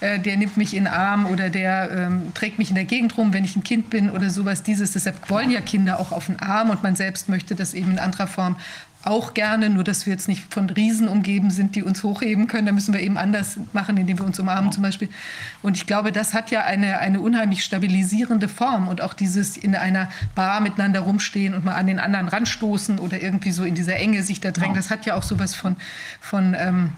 äh, 0.00 0.18
der 0.18 0.36
nimmt 0.36 0.56
mich 0.56 0.74
in 0.74 0.84
den 0.84 0.92
Arm 0.92 1.26
oder 1.26 1.48
der 1.50 1.90
ähm, 1.90 2.34
trägt 2.34 2.58
mich 2.58 2.68
in 2.68 2.74
der 2.74 2.84
Gegend 2.84 3.16
rum, 3.16 3.32
wenn 3.32 3.44
ich 3.44 3.56
ein 3.56 3.64
Kind 3.64 3.90
bin 3.90 4.10
oder 4.10 4.30
sowas. 4.30 4.62
Dieses, 4.62 4.92
deshalb 4.92 5.30
wollen 5.30 5.50
ja 5.50 5.60
Kinder 5.60 5.98
auch 5.98 6.12
auf 6.12 6.26
den 6.26 6.38
Arm 6.40 6.70
und 6.70 6.82
man 6.82 6.96
selbst 6.96 7.28
möchte 7.28 7.54
das 7.54 7.74
eben 7.74 7.92
in 7.92 7.98
anderer 7.98 8.26
Form 8.26 8.56
auch 9.02 9.32
gerne, 9.32 9.70
nur 9.70 9.82
dass 9.82 10.04
wir 10.04 10.12
jetzt 10.12 10.28
nicht 10.28 10.52
von 10.52 10.68
Riesen 10.68 11.08
umgeben 11.08 11.50
sind, 11.50 11.74
die 11.74 11.82
uns 11.82 12.02
hochheben 12.02 12.46
können. 12.46 12.66
Da 12.66 12.72
müssen 12.72 12.92
wir 12.92 13.00
eben 13.00 13.16
anders 13.16 13.58
machen, 13.72 13.96
indem 13.96 14.18
wir 14.18 14.26
uns 14.26 14.38
umarmen 14.38 14.72
zum 14.72 14.82
Beispiel. 14.82 15.08
Und 15.62 15.76
ich 15.76 15.86
glaube, 15.86 16.12
das 16.12 16.34
hat 16.34 16.50
ja 16.50 16.64
eine, 16.64 16.98
eine 16.98 17.20
unheimlich 17.20 17.64
stabilisierende 17.64 18.48
Form. 18.48 18.88
Und 18.88 19.00
auch 19.00 19.14
dieses 19.14 19.56
in 19.56 19.74
einer 19.74 20.10
Bar 20.34 20.60
miteinander 20.60 21.00
rumstehen 21.00 21.54
und 21.54 21.64
mal 21.64 21.74
an 21.74 21.86
den 21.86 21.98
anderen 21.98 22.28
ranstoßen 22.28 22.98
oder 22.98 23.22
irgendwie 23.22 23.52
so 23.52 23.64
in 23.64 23.74
dieser 23.74 23.96
Enge 23.96 24.22
sich 24.22 24.40
da 24.40 24.50
drängen, 24.50 24.74
das 24.74 24.90
hat 24.90 25.06
ja 25.06 25.14
auch 25.14 25.22
sowas 25.22 25.54
von, 25.54 25.76
von 26.20 26.54
ähm, 26.58 26.92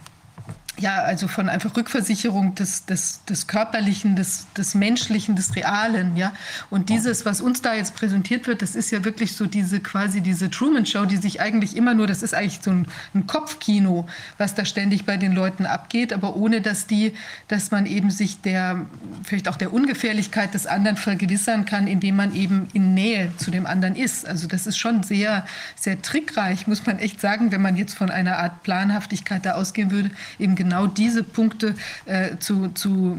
ja, 0.79 1.03
also 1.03 1.29
von 1.29 1.51
einfach 1.51 1.77
Rückversicherung 1.77 2.55
des, 2.55 2.87
des, 2.87 3.23
des 3.27 3.47
Körperlichen, 3.47 4.17
des, 4.17 4.47
des 4.57 4.75
Menschlichen, 4.75 5.37
des 5.37 5.55
Realen, 5.55 6.17
ja. 6.17 6.33
Und 6.71 6.89
dieses, 6.89 7.27
was 7.27 7.43
uns 7.43 7.61
da 7.61 7.75
jetzt 7.75 7.95
präsentiert 7.95 8.47
wird, 8.47 8.63
das 8.63 8.75
ist 8.75 8.91
ja 8.91 9.05
wirklich 9.05 9.37
so 9.37 9.45
diese 9.47 9.81
quasi 9.81 10.23
diese 10.23 10.49
Truman-Show, 10.49 11.05
die 11.05 11.19
sich 11.19 11.43
eigentlich 11.43 11.77
immer 11.77 11.93
nur, 11.93 12.07
das 12.07 12.23
ist 12.23 12.35
eigentlich 12.35 12.61
so 12.63 12.71
ein, 12.71 12.87
ein, 13.15 13.27
Kopfkino, 13.27 14.09
was 14.39 14.55
da 14.55 14.65
ständig 14.65 15.05
bei 15.05 15.19
den 15.19 15.33
Leuten 15.33 15.67
abgeht, 15.67 16.13
aber 16.13 16.37
ohne 16.37 16.63
dass 16.63 16.87
die, 16.87 17.13
dass 17.49 17.71
man 17.71 17.85
eben 17.85 18.11
sich 18.11 18.41
der, 18.41 18.87
vielleicht 19.25 19.49
auch 19.49 19.57
der 19.57 19.75
Ungefährlichkeit 19.75 20.55
des 20.55 20.67
anderen 20.67 20.97
vergewissern 20.97 21.67
kann, 21.67 21.87
indem 21.87 22.17
man 22.17 22.35
eben 22.35 22.69
in 22.73 22.95
Nähe 22.95 23.31
zu 23.37 23.51
dem 23.51 23.67
anderen 23.67 23.95
ist. 23.95 24.27
Also 24.27 24.49
das 24.49 24.67
ist 24.67 24.79
schon 24.79 25.03
sehr, 25.03 25.45
sehr 25.77 26.01
trickreich, 26.01 26.67
muss 26.67 26.87
man 26.87 26.99
echt 26.99 27.21
sagen, 27.21 27.53
wenn 27.53 27.63
man 27.63 27.77
jetzt 27.77 27.95
von 27.95 28.11
einer 28.11 28.39
Art 28.39 28.63
Planhaftigkeit 28.63 29.45
da 29.45 29.53
ausgehen 29.53 29.91
würde, 29.91 30.11
eben 30.39 30.57
genau 30.63 30.87
diese 30.87 31.25
Punkte 31.25 31.75
äh, 32.07 32.37
zu, 32.39 32.69
zu, 32.69 33.19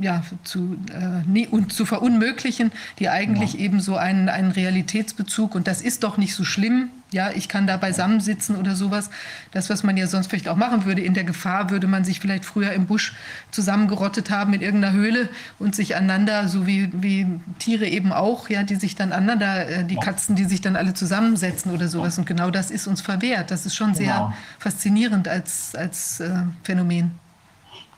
ja, 0.00 0.22
zu, 0.44 0.76
äh, 0.92 1.22
nee, 1.26 1.48
und 1.50 1.72
zu 1.72 1.86
verunmöglichen, 1.86 2.72
die 2.98 3.08
eigentlich 3.08 3.54
ja. 3.54 3.60
eben 3.60 3.80
so 3.80 3.96
einen, 3.96 4.28
einen 4.28 4.50
Realitätsbezug, 4.50 5.54
und 5.54 5.66
das 5.66 5.80
ist 5.80 6.04
doch 6.04 6.18
nicht 6.18 6.34
so 6.34 6.44
schlimm, 6.44 6.90
ja, 7.10 7.30
ich 7.30 7.48
kann 7.48 7.66
da 7.66 7.76
beisammensitzen 7.76 8.56
oder 8.56 8.74
sowas. 8.76 9.10
Das, 9.52 9.70
was 9.70 9.82
man 9.82 9.96
ja 9.96 10.06
sonst 10.06 10.28
vielleicht 10.28 10.48
auch 10.48 10.56
machen 10.56 10.84
würde, 10.84 11.00
in 11.00 11.14
der 11.14 11.24
Gefahr 11.24 11.70
würde 11.70 11.86
man 11.86 12.04
sich 12.04 12.20
vielleicht 12.20 12.44
früher 12.44 12.72
im 12.72 12.86
Busch 12.86 13.14
zusammengerottet 13.50 14.30
haben 14.30 14.52
in 14.52 14.60
irgendeiner 14.60 14.94
Höhle 14.94 15.28
und 15.58 15.74
sich 15.74 15.96
aneinander, 15.96 16.48
so 16.48 16.66
wie, 16.66 16.90
wie 16.92 17.26
Tiere 17.58 17.86
eben 17.86 18.12
auch, 18.12 18.50
ja, 18.50 18.62
die 18.62 18.76
sich 18.76 18.94
dann 18.94 19.12
aneinander, 19.12 19.68
äh, 19.68 19.84
die 19.84 19.96
Katzen, 19.96 20.36
die 20.36 20.44
sich 20.44 20.60
dann 20.60 20.76
alle 20.76 20.94
zusammensetzen 20.94 21.72
oder 21.72 21.88
sowas. 21.88 22.18
Und 22.18 22.26
genau 22.26 22.50
das 22.50 22.70
ist 22.70 22.86
uns 22.86 23.00
verwehrt. 23.00 23.50
Das 23.50 23.64
ist 23.64 23.74
schon 23.74 23.94
sehr 23.94 24.12
genau. 24.12 24.34
faszinierend 24.58 25.28
als, 25.28 25.74
als 25.74 26.20
äh, 26.20 26.30
Phänomen. 26.62 27.12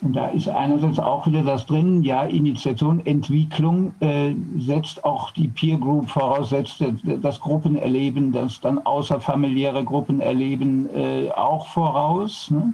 Und 0.02 0.14
da 0.14 0.28
ist 0.28 0.48
einerseits 0.48 0.98
auch 0.98 1.26
wieder 1.26 1.42
das 1.42 1.66
drin, 1.66 2.02
ja, 2.02 2.22
Initiation, 2.24 3.04
Entwicklung 3.04 3.92
äh, 4.00 4.34
setzt 4.58 5.04
auch 5.04 5.30
die 5.32 5.48
Peer 5.48 5.76
Group 5.76 6.08
voraus, 6.08 6.50
setzt 6.50 6.82
das 7.04 7.38
Gruppenerleben, 7.40 8.32
das 8.32 8.60
dann 8.60 8.78
außerfamiliäre 8.78 9.84
Gruppenerleben 9.84 10.88
äh, 10.94 11.30
auch 11.32 11.66
voraus. 11.66 12.50
Ne? 12.50 12.72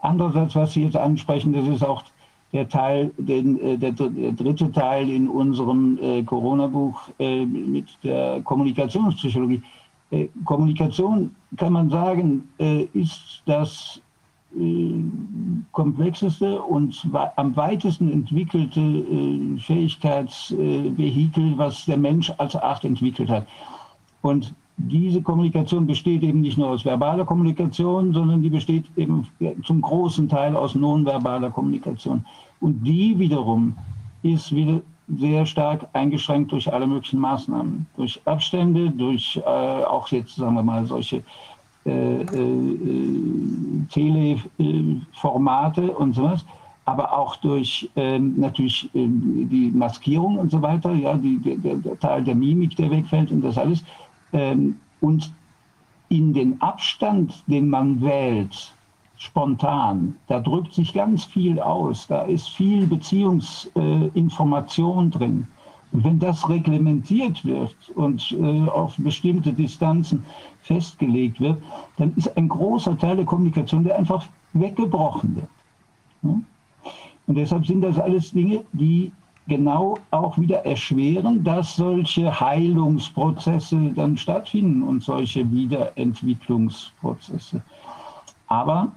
Andererseits, 0.00 0.54
was 0.54 0.74
Sie 0.74 0.84
jetzt 0.84 0.96
ansprechen, 0.96 1.54
das 1.54 1.66
ist 1.66 1.82
auch 1.82 2.04
der 2.52 2.68
Teil, 2.68 3.10
den, 3.16 3.58
äh, 3.60 3.78
der, 3.78 3.92
dritte 3.92 4.70
Teil 4.70 5.08
in 5.08 5.28
unserem 5.28 5.98
äh, 6.00 6.22
Corona-Buch 6.22 7.08
äh, 7.18 7.46
mit 7.46 7.86
der 8.02 8.40
Kommunikationspsychologie. 8.42 9.62
Äh, 10.10 10.28
Kommunikation, 10.44 11.34
kann 11.56 11.72
man 11.72 11.90
sagen, 11.90 12.48
ist 12.92 13.42
das 13.46 13.98
äh, 13.98 14.05
komplexeste 15.72 16.60
und 16.62 17.06
am 17.36 17.56
weitesten 17.56 18.10
entwickelte 18.10 18.80
äh, 18.80 19.58
Fähigkeitsvehikel, 19.60 21.58
was 21.58 21.84
der 21.84 21.98
Mensch 21.98 22.32
als 22.38 22.56
Art 22.56 22.84
entwickelt 22.84 23.28
hat. 23.28 23.46
Und 24.22 24.54
diese 24.78 25.22
Kommunikation 25.22 25.86
besteht 25.86 26.22
eben 26.22 26.40
nicht 26.40 26.58
nur 26.58 26.68
aus 26.68 26.84
verbaler 26.84 27.24
Kommunikation, 27.24 28.12
sondern 28.12 28.42
die 28.42 28.50
besteht 28.50 28.84
eben 28.96 29.26
zum 29.64 29.80
großen 29.80 30.28
Teil 30.28 30.56
aus 30.56 30.74
nonverbaler 30.74 31.50
Kommunikation. 31.50 32.24
Und 32.60 32.82
die 32.82 33.18
wiederum 33.18 33.74
ist 34.22 34.54
wieder 34.54 34.80
sehr 35.18 35.46
stark 35.46 35.86
eingeschränkt 35.92 36.52
durch 36.52 36.72
alle 36.72 36.86
möglichen 36.86 37.20
Maßnahmen, 37.20 37.86
durch 37.96 38.20
Abstände, 38.24 38.90
durch 38.90 39.36
äh, 39.36 39.84
auch 39.84 40.08
jetzt, 40.08 40.36
sagen 40.36 40.54
wir 40.54 40.62
mal, 40.62 40.84
solche 40.84 41.16
äh, 41.16 41.20
äh, 41.20 41.22
Teleformate 43.88 45.92
und 45.92 46.14
sowas, 46.14 46.44
aber 46.84 47.16
auch 47.16 47.36
durch 47.36 47.88
ähm, 47.96 48.34
natürlich 48.36 48.90
ähm, 48.94 49.48
die 49.50 49.70
Maskierung 49.72 50.38
und 50.38 50.50
so 50.50 50.60
weiter, 50.62 50.92
ja, 50.92 51.16
die, 51.16 51.38
der, 51.38 51.76
der, 51.76 51.98
Teil 51.98 52.24
der 52.24 52.34
Mimik, 52.34 52.76
der 52.76 52.90
wegfällt 52.90 53.30
und 53.30 53.42
das 53.42 53.56
alles. 53.58 53.84
Ähm, 54.32 54.80
und 55.00 55.32
in 56.08 56.32
den 56.32 56.60
Abstand, 56.60 57.42
den 57.48 57.68
man 57.68 58.00
wählt, 58.00 58.72
spontan, 59.16 60.14
da 60.28 60.38
drückt 60.40 60.72
sich 60.74 60.92
ganz 60.92 61.24
viel 61.24 61.58
aus, 61.58 62.06
da 62.06 62.22
ist 62.22 62.50
viel 62.50 62.86
Beziehungsinformation 62.86 65.08
äh, 65.08 65.10
drin. 65.10 65.48
Und 65.92 66.02
wenn 66.04 66.18
das 66.18 66.48
reglementiert 66.48 67.44
wird 67.44 67.76
und 67.94 68.32
äh, 68.32 68.68
auf 68.68 68.96
bestimmte 68.98 69.52
Distanzen 69.52 70.24
festgelegt 70.66 71.40
wird, 71.40 71.62
dann 71.96 72.12
ist 72.16 72.36
ein 72.36 72.48
großer 72.48 72.98
Teil 72.98 73.16
der 73.16 73.24
Kommunikation, 73.24 73.84
der 73.84 73.96
einfach 73.96 74.26
weggebrochen 74.52 75.36
wird. 75.36 75.48
Und 76.22 77.34
deshalb 77.34 77.66
sind 77.66 77.80
das 77.82 77.98
alles 77.98 78.30
Dinge, 78.32 78.64
die 78.72 79.10
genau 79.48 79.96
auch 80.10 80.36
wieder 80.38 80.66
erschweren, 80.66 81.44
dass 81.44 81.76
solche 81.76 82.40
Heilungsprozesse 82.40 83.92
dann 83.94 84.16
stattfinden 84.16 84.82
und 84.82 85.04
solche 85.04 85.48
Wiederentwicklungsprozesse. 85.50 87.62
Aber 88.48 88.90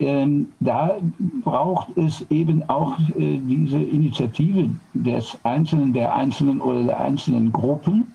ähm, 0.00 0.52
da 0.60 0.98
braucht 1.42 1.96
es 1.96 2.24
eben 2.30 2.62
auch 2.68 2.96
äh, 3.16 3.38
diese 3.38 3.78
Initiative 3.78 4.70
des 4.94 5.36
Einzelnen, 5.42 5.92
der 5.92 6.14
Einzelnen 6.14 6.60
oder 6.60 6.84
der 6.84 7.00
einzelnen 7.00 7.50
Gruppen, 7.52 8.12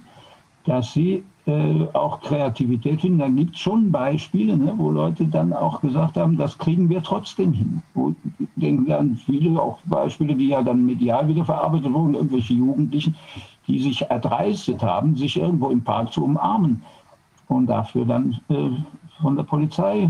dass 0.66 0.94
sie 0.94 1.26
äh, 1.46 1.88
auch 1.94 2.22
Kreativität 2.22 3.02
finden. 3.02 3.20
Da 3.20 3.28
gibt 3.28 3.56
es 3.56 3.62
schon 3.62 3.92
Beispiele, 3.92 4.56
ne, 4.56 4.74
wo 4.78 4.92
Leute 4.92 5.26
dann 5.26 5.52
auch 5.52 5.82
gesagt 5.82 6.16
haben, 6.18 6.38
das 6.38 6.58
kriegen 6.58 6.88
wir 6.90 7.04
trotzdem 7.04 7.52
hin. 7.52 7.84
Wo, 7.94 8.16
denken 8.56 8.92
an 8.92 9.16
viele 9.26 9.62
auch 9.62 9.80
Beispiele, 9.86 10.36
die 10.36 10.48
ja 10.50 10.64
dann 10.64 10.86
medial 10.86 11.28
wieder 11.28 11.44
verarbeitet 11.44 11.92
wurden, 11.92 12.16
irgendwelche 12.16 12.54
Jugendlichen, 12.54 13.16
die 13.68 13.80
sich 13.80 14.02
erdreistet 14.04 14.82
haben, 14.82 15.18
sich 15.18 15.38
irgendwo 15.38 15.70
im 15.70 15.84
Park 15.84 16.14
zu 16.14 16.24
umarmen 16.24 16.82
und 17.50 17.68
dafür 17.68 18.06
dann 18.06 18.40
äh, 18.50 18.70
von 19.22 19.36
der 19.36 19.44
Polizei 19.44 20.10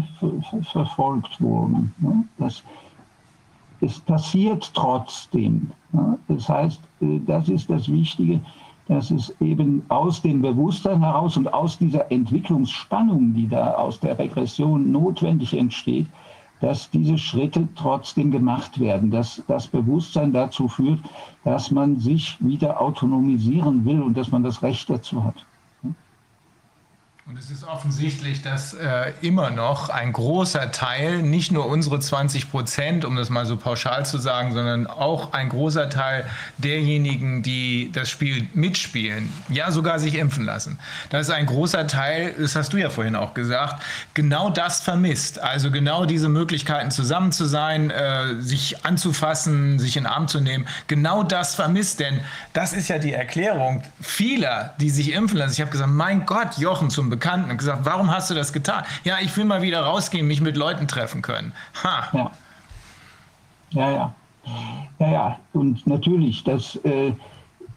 verfolgt 0.71 1.41
wurden. 1.41 1.93
Ne? 1.99 2.23
Das, 2.37 2.63
es 3.81 3.99
passiert 3.99 4.71
trotzdem. 4.73 5.71
Ne? 5.91 6.17
Das 6.27 6.47
heißt, 6.47 6.81
äh, 7.01 7.19
das 7.25 7.49
ist 7.49 7.69
das 7.69 7.91
Wichtige, 7.91 8.39
dass 8.87 9.11
es 9.11 9.33
eben 9.39 9.83
aus 9.87 10.21
dem 10.21 10.41
Bewusstsein 10.41 10.99
heraus 11.01 11.37
und 11.37 11.53
aus 11.53 11.77
dieser 11.77 12.11
Entwicklungsspannung, 12.11 13.33
die 13.33 13.47
da 13.47 13.75
aus 13.75 13.99
der 13.99 14.17
Regression 14.19 14.91
notwendig 14.91 15.53
entsteht, 15.57 16.07
dass 16.59 16.89
diese 16.89 17.17
Schritte 17.17 17.67
trotzdem 17.75 18.31
gemacht 18.31 18.79
werden, 18.79 19.11
dass 19.11 19.43
das 19.47 19.67
Bewusstsein 19.67 20.31
dazu 20.31 20.67
führt, 20.67 20.99
dass 21.43 21.71
man 21.71 21.97
sich 21.97 22.37
wieder 22.39 22.79
autonomisieren 22.79 23.83
will 23.85 24.01
und 24.01 24.15
dass 24.15 24.31
man 24.31 24.43
das 24.43 24.61
Recht 24.63 24.89
dazu 24.89 25.23
hat. 25.23 25.45
Und 27.25 27.39
es 27.39 27.49
ist 27.49 27.63
offensichtlich, 27.63 28.41
dass 28.41 28.73
äh, 28.73 29.13
immer 29.21 29.49
noch 29.49 29.87
ein 29.87 30.11
großer 30.11 30.71
Teil, 30.71 31.21
nicht 31.21 31.53
nur 31.53 31.67
unsere 31.67 32.01
20 32.01 32.51
Prozent, 32.51 33.05
um 33.05 33.15
das 33.15 33.29
mal 33.29 33.45
so 33.45 33.55
pauschal 33.55 34.05
zu 34.05 34.17
sagen, 34.17 34.53
sondern 34.53 34.87
auch 34.87 35.31
ein 35.31 35.47
großer 35.47 35.89
Teil 35.89 36.25
derjenigen, 36.57 37.41
die 37.41 37.89
das 37.93 38.09
Spiel 38.09 38.49
mitspielen, 38.53 39.31
ja 39.47 39.71
sogar 39.71 39.99
sich 39.99 40.15
impfen 40.15 40.43
lassen. 40.43 40.79
Das 41.11 41.29
ist 41.29 41.33
ein 41.33 41.45
großer 41.45 41.87
Teil, 41.87 42.35
das 42.37 42.57
hast 42.57 42.73
du 42.73 42.77
ja 42.77 42.89
vorhin 42.89 43.15
auch 43.15 43.33
gesagt, 43.33 43.81
genau 44.13 44.49
das 44.49 44.81
vermisst. 44.81 45.39
Also 45.39 45.71
genau 45.71 46.05
diese 46.05 46.27
Möglichkeiten 46.27 46.91
zusammen 46.91 47.31
zu 47.31 47.45
sein, 47.45 47.89
äh, 47.89 48.41
sich 48.41 48.85
anzufassen, 48.85 49.79
sich 49.79 49.95
in 49.95 50.03
den 50.03 50.11
Arm 50.11 50.27
zu 50.27 50.41
nehmen, 50.41 50.67
genau 50.87 51.23
das 51.23 51.55
vermisst. 51.55 52.01
Denn 52.01 52.19
das 52.51 52.73
ist 52.73 52.89
ja 52.89 52.99
die 52.99 53.13
Erklärung 53.13 53.81
vieler, 54.01 54.73
die 54.81 54.89
sich 54.89 55.13
impfen 55.13 55.37
lassen. 55.37 55.53
Ich 55.53 55.61
habe 55.61 55.71
gesagt, 55.71 55.89
mein 55.89 56.25
Gott, 56.25 56.57
Jochen 56.57 56.89
zum 56.89 57.12
Bekannten 57.13 57.51
und 57.51 57.57
gesagt, 57.57 57.85
warum 57.85 58.09
hast 58.09 58.31
du 58.31 58.33
das 58.33 58.51
getan? 58.53 58.83
Ja, 59.03 59.17
ich 59.21 59.37
will 59.37 59.45
mal 59.45 59.61
wieder 59.61 59.81
rausgehen, 59.81 60.27
mich 60.27 60.41
mit 60.41 60.57
Leuten 60.57 60.87
treffen 60.87 61.21
können. 61.21 61.53
Ha. 61.83 62.09
Ja. 62.13 62.31
Ja, 63.69 63.91
ja. 63.91 64.15
Ja, 64.99 65.11
ja. 65.11 65.39
Und 65.53 65.85
natürlich, 65.85 66.43
das 66.43 66.75
äh, 66.77 67.13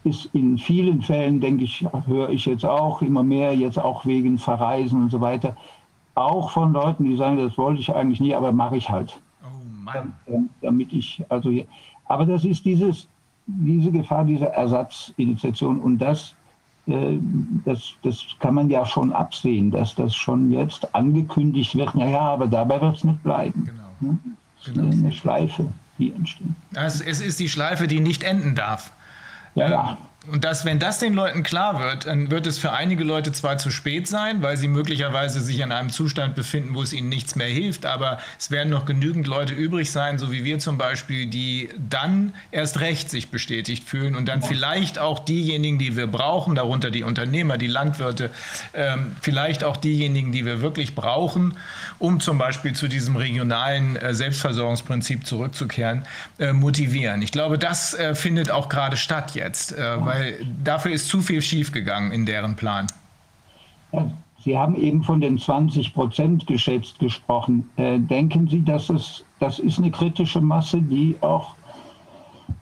ist 0.03 0.25
in 0.33 0.57
vielen 0.57 1.03
Fällen, 1.03 1.39
denke 1.39 1.65
ich, 1.65 1.85
höre 2.07 2.29
ich 2.29 2.45
jetzt 2.45 2.65
auch 2.65 3.01
immer 3.03 3.23
mehr, 3.23 3.55
jetzt 3.55 3.77
auch 3.77 4.05
wegen 4.05 4.39
Verreisen 4.39 5.03
und 5.03 5.11
so 5.11 5.21
weiter, 5.21 5.55
auch 6.15 6.49
von 6.49 6.73
Leuten, 6.73 7.03
die 7.03 7.15
sagen, 7.15 7.37
das 7.37 7.55
wollte 7.57 7.81
ich 7.81 7.93
eigentlich 7.93 8.19
nie, 8.19 8.33
aber 8.33 8.51
mache 8.51 8.77
ich 8.77 8.89
halt. 8.89 9.19
Oh 9.43 9.83
Mann. 9.83 10.13
Damit 10.61 10.91
ich, 10.91 11.23
also, 11.29 11.51
aber 12.05 12.25
das 12.25 12.43
ist 12.43 12.65
dieses, 12.65 13.07
diese 13.45 13.91
Gefahr 13.91 14.25
dieser 14.25 14.47
Ersatzinitiation 14.47 15.79
und 15.79 15.99
das 15.99 16.35
das, 16.87 17.93
das 18.03 18.25
kann 18.39 18.55
man 18.55 18.69
ja 18.69 18.85
schon 18.85 19.11
absehen, 19.11 19.71
dass 19.71 19.93
das 19.95 20.15
schon 20.15 20.51
jetzt 20.51 20.95
angekündigt 20.95 21.75
wird, 21.75 21.93
naja, 21.95 22.21
aber 22.21 22.47
dabei 22.47 22.79
wird 22.79 22.95
es 22.95 23.03
nicht 23.03 23.21
bleiben. 23.23 23.65
Genau. 23.65 24.17
Genau. 24.65 24.91
Eine 24.91 25.11
Schleife, 25.11 25.67
die 25.97 26.11
entsteht. 26.13 26.47
Also 26.75 27.03
es 27.03 27.21
ist 27.21 27.39
die 27.39 27.49
Schleife, 27.49 27.87
die 27.87 27.99
nicht 27.99 28.23
enden 28.23 28.55
darf. 28.55 28.91
Ja, 29.55 29.69
ja. 29.69 29.97
Und 30.29 30.43
dass, 30.43 30.65
wenn 30.65 30.77
das 30.77 30.99
den 30.99 31.13
Leuten 31.13 31.43
klar 31.43 31.79
wird, 31.79 32.05
dann 32.05 32.29
wird 32.29 32.47
es 32.47 32.57
für 32.57 32.73
einige 32.73 33.05
Leute 33.05 33.31
zwar 33.31 33.57
zu 33.57 33.71
spät 33.71 34.09
sein, 34.09 34.41
weil 34.41 34.57
sie 34.57 34.67
möglicherweise 34.67 35.39
sich 35.39 35.59
in 35.59 35.71
einem 35.71 35.89
Zustand 35.89 36.35
befinden, 36.35 36.75
wo 36.75 36.81
es 36.81 36.91
ihnen 36.91 37.07
nichts 37.07 37.35
mehr 37.35 37.47
hilft, 37.47 37.85
aber 37.85 38.19
es 38.37 38.51
werden 38.51 38.69
noch 38.69 38.85
genügend 38.85 39.25
Leute 39.25 39.53
übrig 39.53 39.89
sein, 39.89 40.19
so 40.19 40.31
wie 40.31 40.43
wir 40.43 40.59
zum 40.59 40.77
Beispiel, 40.77 41.27
die 41.27 41.69
dann 41.77 42.33
erst 42.51 42.81
recht 42.81 43.09
sich 43.09 43.29
bestätigt 43.29 43.87
fühlen 43.87 44.15
und 44.15 44.27
dann 44.27 44.41
vielleicht 44.41 44.99
auch 44.99 45.19
diejenigen, 45.19 45.79
die 45.79 45.95
wir 45.95 46.07
brauchen, 46.07 46.55
darunter 46.55 46.91
die 46.91 47.03
Unternehmer, 47.03 47.57
die 47.57 47.67
Landwirte, 47.67 48.29
ähm, 48.73 49.15
vielleicht 49.21 49.63
auch 49.63 49.77
diejenigen, 49.77 50.33
die 50.33 50.45
wir 50.45 50.61
wirklich 50.61 50.93
brauchen, 50.93 51.57
um 51.99 52.19
zum 52.19 52.37
Beispiel 52.37 52.73
zu 52.73 52.89
diesem 52.89 53.15
regionalen 53.15 53.95
äh, 53.95 54.13
Selbstversorgungsprinzip 54.13 55.25
zurückzukehren, 55.25 56.05
äh, 56.37 56.51
motivieren. 56.51 57.21
Ich 57.21 57.31
glaube, 57.31 57.57
das 57.57 57.93
äh, 57.93 58.13
findet 58.13 58.51
auch 58.51 58.67
gerade 58.67 58.97
statt 58.97 59.31
jetzt, 59.33 59.71
äh, 59.71 60.05
weil 60.05 60.16
weil 60.17 60.45
dafür 60.63 60.91
ist 60.91 61.07
zu 61.07 61.21
viel 61.21 61.41
schiefgegangen 61.41 62.11
in 62.11 62.25
deren 62.25 62.55
Plan. 62.55 62.87
Sie 64.43 64.57
haben 64.57 64.75
eben 64.75 65.03
von 65.03 65.21
den 65.21 65.37
20 65.37 65.93
Prozent 65.93 66.47
geschätzt 66.47 66.99
gesprochen. 66.99 67.69
Äh, 67.77 67.99
denken 67.99 68.47
Sie, 68.47 68.63
dass 68.63 68.89
es, 68.89 69.23
das 69.39 69.59
ist 69.59 69.77
eine 69.77 69.91
kritische 69.91 70.41
Masse, 70.41 70.81
die 70.81 71.15
auch 71.21 71.55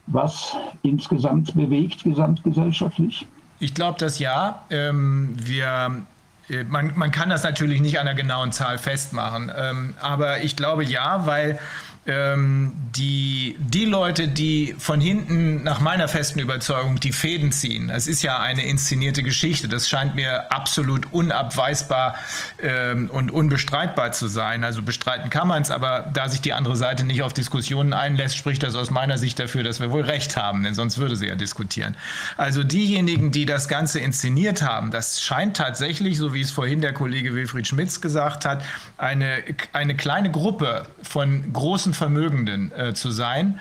was 0.07 0.55
insgesamt 0.83 1.53
bewegt, 1.55 2.03
gesamtgesellschaftlich? 2.03 3.27
Ich 3.59 3.73
glaube 3.73 3.97
das 3.99 4.19
ja. 4.19 4.63
Ähm, 4.69 5.35
wir 5.39 6.05
äh, 6.49 6.63
man, 6.63 6.93
man, 6.95 7.11
kann 7.11 7.29
das 7.29 7.43
natürlich 7.43 7.81
nicht 7.81 7.99
an 7.99 8.07
einer 8.07 8.15
genauen 8.15 8.51
Zahl 8.51 8.77
festmachen, 8.77 9.51
ähm, 9.55 9.95
aber 10.01 10.43
ich 10.43 10.55
glaube 10.55 10.83
ja, 10.83 11.25
weil 11.25 11.59
ähm, 12.07 12.73
die, 12.95 13.57
die 13.59 13.85
Leute, 13.85 14.27
die 14.27 14.75
von 14.77 15.01
hinten 15.01 15.63
nach 15.63 15.79
meiner 15.79 16.07
festen 16.07 16.39
Überzeugung 16.39 16.99
die 16.99 17.11
Fäden 17.11 17.51
ziehen, 17.51 17.89
es 17.89 18.07
ist 18.07 18.21
ja 18.21 18.39
eine 18.39 18.65
inszenierte 18.65 19.23
Geschichte, 19.23 19.67
das 19.67 19.89
scheint 19.89 20.13
mir 20.13 20.51
absolut 20.51 21.11
unabweisbar 21.11 22.15
ähm, 22.61 23.09
und 23.09 23.31
unbestreitbar 23.31 24.11
zu 24.11 24.27
sein. 24.27 24.63
Also 24.63 24.83
bestreiten 24.83 25.31
kann 25.31 25.47
man 25.47 25.63
es, 25.63 25.71
aber 25.71 26.11
da 26.13 26.29
sich 26.29 26.41
die 26.41 26.53
andere 26.53 26.75
Seite 26.75 27.03
nicht 27.05 27.23
auf 27.23 27.33
Diskussionen 27.33 27.93
einlässt, 27.93 28.37
spricht 28.37 28.61
das 28.61 28.75
aus 28.75 28.91
meiner 28.91 29.17
Sicht 29.17 29.39
dafür, 29.39 29.63
dass 29.63 29.79
wir 29.79 29.89
wohl 29.89 30.03
recht 30.03 30.37
haben, 30.37 30.63
denn 30.63 30.75
sonst 30.75 30.99
würde 30.99 31.15
sie 31.15 31.27
ja 31.27 31.35
diskutieren. 31.35 31.97
Also 32.37 32.63
diejenigen, 32.63 33.31
die 33.31 33.47
das 33.47 33.67
Ganze 33.67 33.99
inszeniert 33.99 34.61
haben, 34.61 34.91
das 34.91 35.23
scheint 35.23 35.57
tatsächlich, 35.57 36.17
so 36.17 36.35
wie 36.35 36.41
es 36.41 36.51
vorhin 36.51 36.81
der 36.81 36.93
Kollege 36.93 37.33
Wilfried 37.33 37.67
Schmitz 37.67 37.99
gesagt 37.99 38.45
hat, 38.45 38.63
eine, 38.97 39.43
eine 39.73 39.95
kleine 39.95 40.29
Gruppe 40.29 40.85
von 41.01 41.51
großen 41.51 41.94
Vermögenden 41.95 42.71
äh, 42.71 42.93
zu 42.93 43.11
sein, 43.11 43.59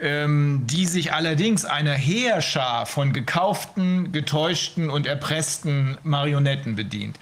ähm, 0.00 0.62
die 0.64 0.86
sich 0.86 1.12
allerdings 1.12 1.64
einer 1.64 1.92
Heerschar 1.92 2.86
von 2.86 3.12
gekauften, 3.12 4.12
getäuschten 4.12 4.90
und 4.90 5.06
erpressten 5.06 5.98
Marionetten 6.02 6.76
bedient. 6.76 7.18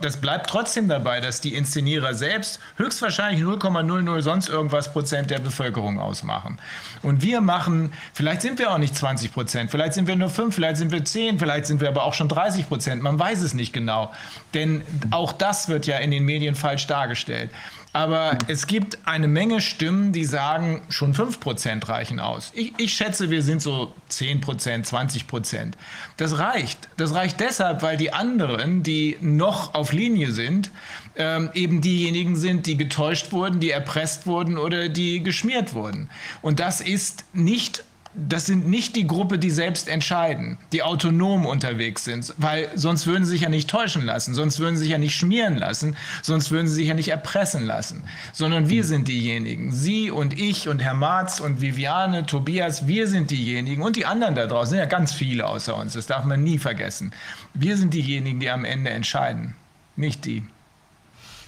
Das 0.00 0.16
bleibt 0.16 0.48
trotzdem 0.48 0.88
dabei, 0.88 1.20
dass 1.20 1.40
die 1.40 1.54
Inszenierer 1.54 2.14
selbst 2.14 2.60
höchstwahrscheinlich 2.76 3.42
0,00 3.42 4.22
sonst 4.22 4.48
irgendwas 4.48 4.92
Prozent 4.92 5.30
der 5.30 5.40
Bevölkerung 5.40 5.98
ausmachen. 5.98 6.58
Und 7.02 7.22
wir 7.22 7.40
machen, 7.40 7.92
vielleicht 8.14 8.42
sind 8.42 8.58
wir 8.58 8.72
auch 8.72 8.78
nicht 8.78 8.96
20 8.96 9.32
Prozent, 9.32 9.70
vielleicht 9.70 9.94
sind 9.94 10.06
wir 10.06 10.16
nur 10.16 10.30
5, 10.30 10.54
vielleicht 10.54 10.78
sind 10.78 10.90
wir 10.90 11.04
10, 11.04 11.38
vielleicht 11.38 11.66
sind 11.66 11.80
wir 11.80 11.88
aber 11.88 12.04
auch 12.04 12.14
schon 12.14 12.28
30 12.28 12.66
Prozent. 12.68 13.02
Man 13.02 13.18
weiß 13.18 13.42
es 13.42 13.52
nicht 13.52 13.72
genau. 13.72 14.12
Denn 14.54 14.82
auch 15.10 15.32
das 15.32 15.68
wird 15.68 15.86
ja 15.86 15.98
in 15.98 16.10
den 16.10 16.24
Medien 16.24 16.54
falsch 16.54 16.86
dargestellt. 16.86 17.50
Aber 17.94 18.36
es 18.48 18.66
gibt 18.66 18.98
eine 19.04 19.28
Menge 19.28 19.60
Stimmen, 19.60 20.12
die 20.12 20.24
sagen, 20.24 20.82
schon 20.88 21.14
5 21.14 21.38
Prozent 21.38 21.88
reichen 21.88 22.18
aus. 22.18 22.50
Ich, 22.52 22.74
ich, 22.76 22.92
schätze, 22.92 23.30
wir 23.30 23.40
sind 23.40 23.62
so 23.62 23.94
10 24.08 24.40
Prozent, 24.40 24.84
20 24.84 25.28
Prozent. 25.28 25.76
Das 26.16 26.38
reicht. 26.38 26.88
Das 26.96 27.14
reicht 27.14 27.38
deshalb, 27.38 27.82
weil 27.82 27.96
die 27.96 28.12
anderen, 28.12 28.82
die 28.82 29.16
noch 29.20 29.74
auf 29.74 29.92
Linie 29.92 30.32
sind, 30.32 30.72
ähm, 31.14 31.50
eben 31.54 31.82
diejenigen 31.82 32.34
sind, 32.34 32.66
die 32.66 32.76
getäuscht 32.76 33.30
wurden, 33.30 33.60
die 33.60 33.70
erpresst 33.70 34.26
wurden 34.26 34.58
oder 34.58 34.88
die 34.88 35.22
geschmiert 35.22 35.72
wurden. 35.72 36.10
Und 36.42 36.58
das 36.58 36.80
ist 36.80 37.24
nicht 37.32 37.84
das 38.14 38.46
sind 38.46 38.68
nicht 38.68 38.94
die 38.94 39.06
Gruppe, 39.06 39.38
die 39.38 39.50
selbst 39.50 39.88
entscheiden, 39.88 40.58
die 40.72 40.82
autonom 40.82 41.46
unterwegs 41.46 42.04
sind, 42.04 42.32
weil 42.36 42.70
sonst 42.74 43.06
würden 43.06 43.24
sie 43.24 43.32
sich 43.32 43.40
ja 43.40 43.48
nicht 43.48 43.68
täuschen 43.68 44.04
lassen, 44.04 44.34
sonst 44.34 44.60
würden 44.60 44.76
sie 44.76 44.84
sich 44.84 44.92
ja 44.92 44.98
nicht 44.98 45.16
schmieren 45.16 45.56
lassen, 45.56 45.96
sonst 46.22 46.50
würden 46.50 46.68
sie 46.68 46.74
sich 46.74 46.88
ja 46.88 46.94
nicht 46.94 47.08
erpressen 47.08 47.64
lassen, 47.64 48.04
sondern 48.32 48.68
wir 48.68 48.84
sind 48.84 49.08
diejenigen, 49.08 49.72
Sie 49.72 50.10
und 50.10 50.38
ich 50.38 50.68
und 50.68 50.78
Herr 50.78 50.94
Marz 50.94 51.40
und 51.40 51.60
Viviane, 51.60 52.26
Tobias, 52.26 52.86
wir 52.86 53.08
sind 53.08 53.30
diejenigen 53.30 53.82
und 53.82 53.96
die 53.96 54.06
anderen 54.06 54.34
da 54.34 54.46
draußen, 54.46 54.70
sind 54.70 54.78
ja 54.78 54.86
ganz 54.86 55.12
viele 55.12 55.46
außer 55.46 55.76
uns, 55.76 55.94
das 55.94 56.06
darf 56.06 56.24
man 56.24 56.42
nie 56.42 56.58
vergessen. 56.58 57.12
Wir 57.52 57.76
sind 57.76 57.94
diejenigen, 57.94 58.38
die 58.38 58.50
am 58.50 58.64
Ende 58.64 58.90
entscheiden, 58.90 59.54
nicht 59.96 60.24
die. 60.24 60.44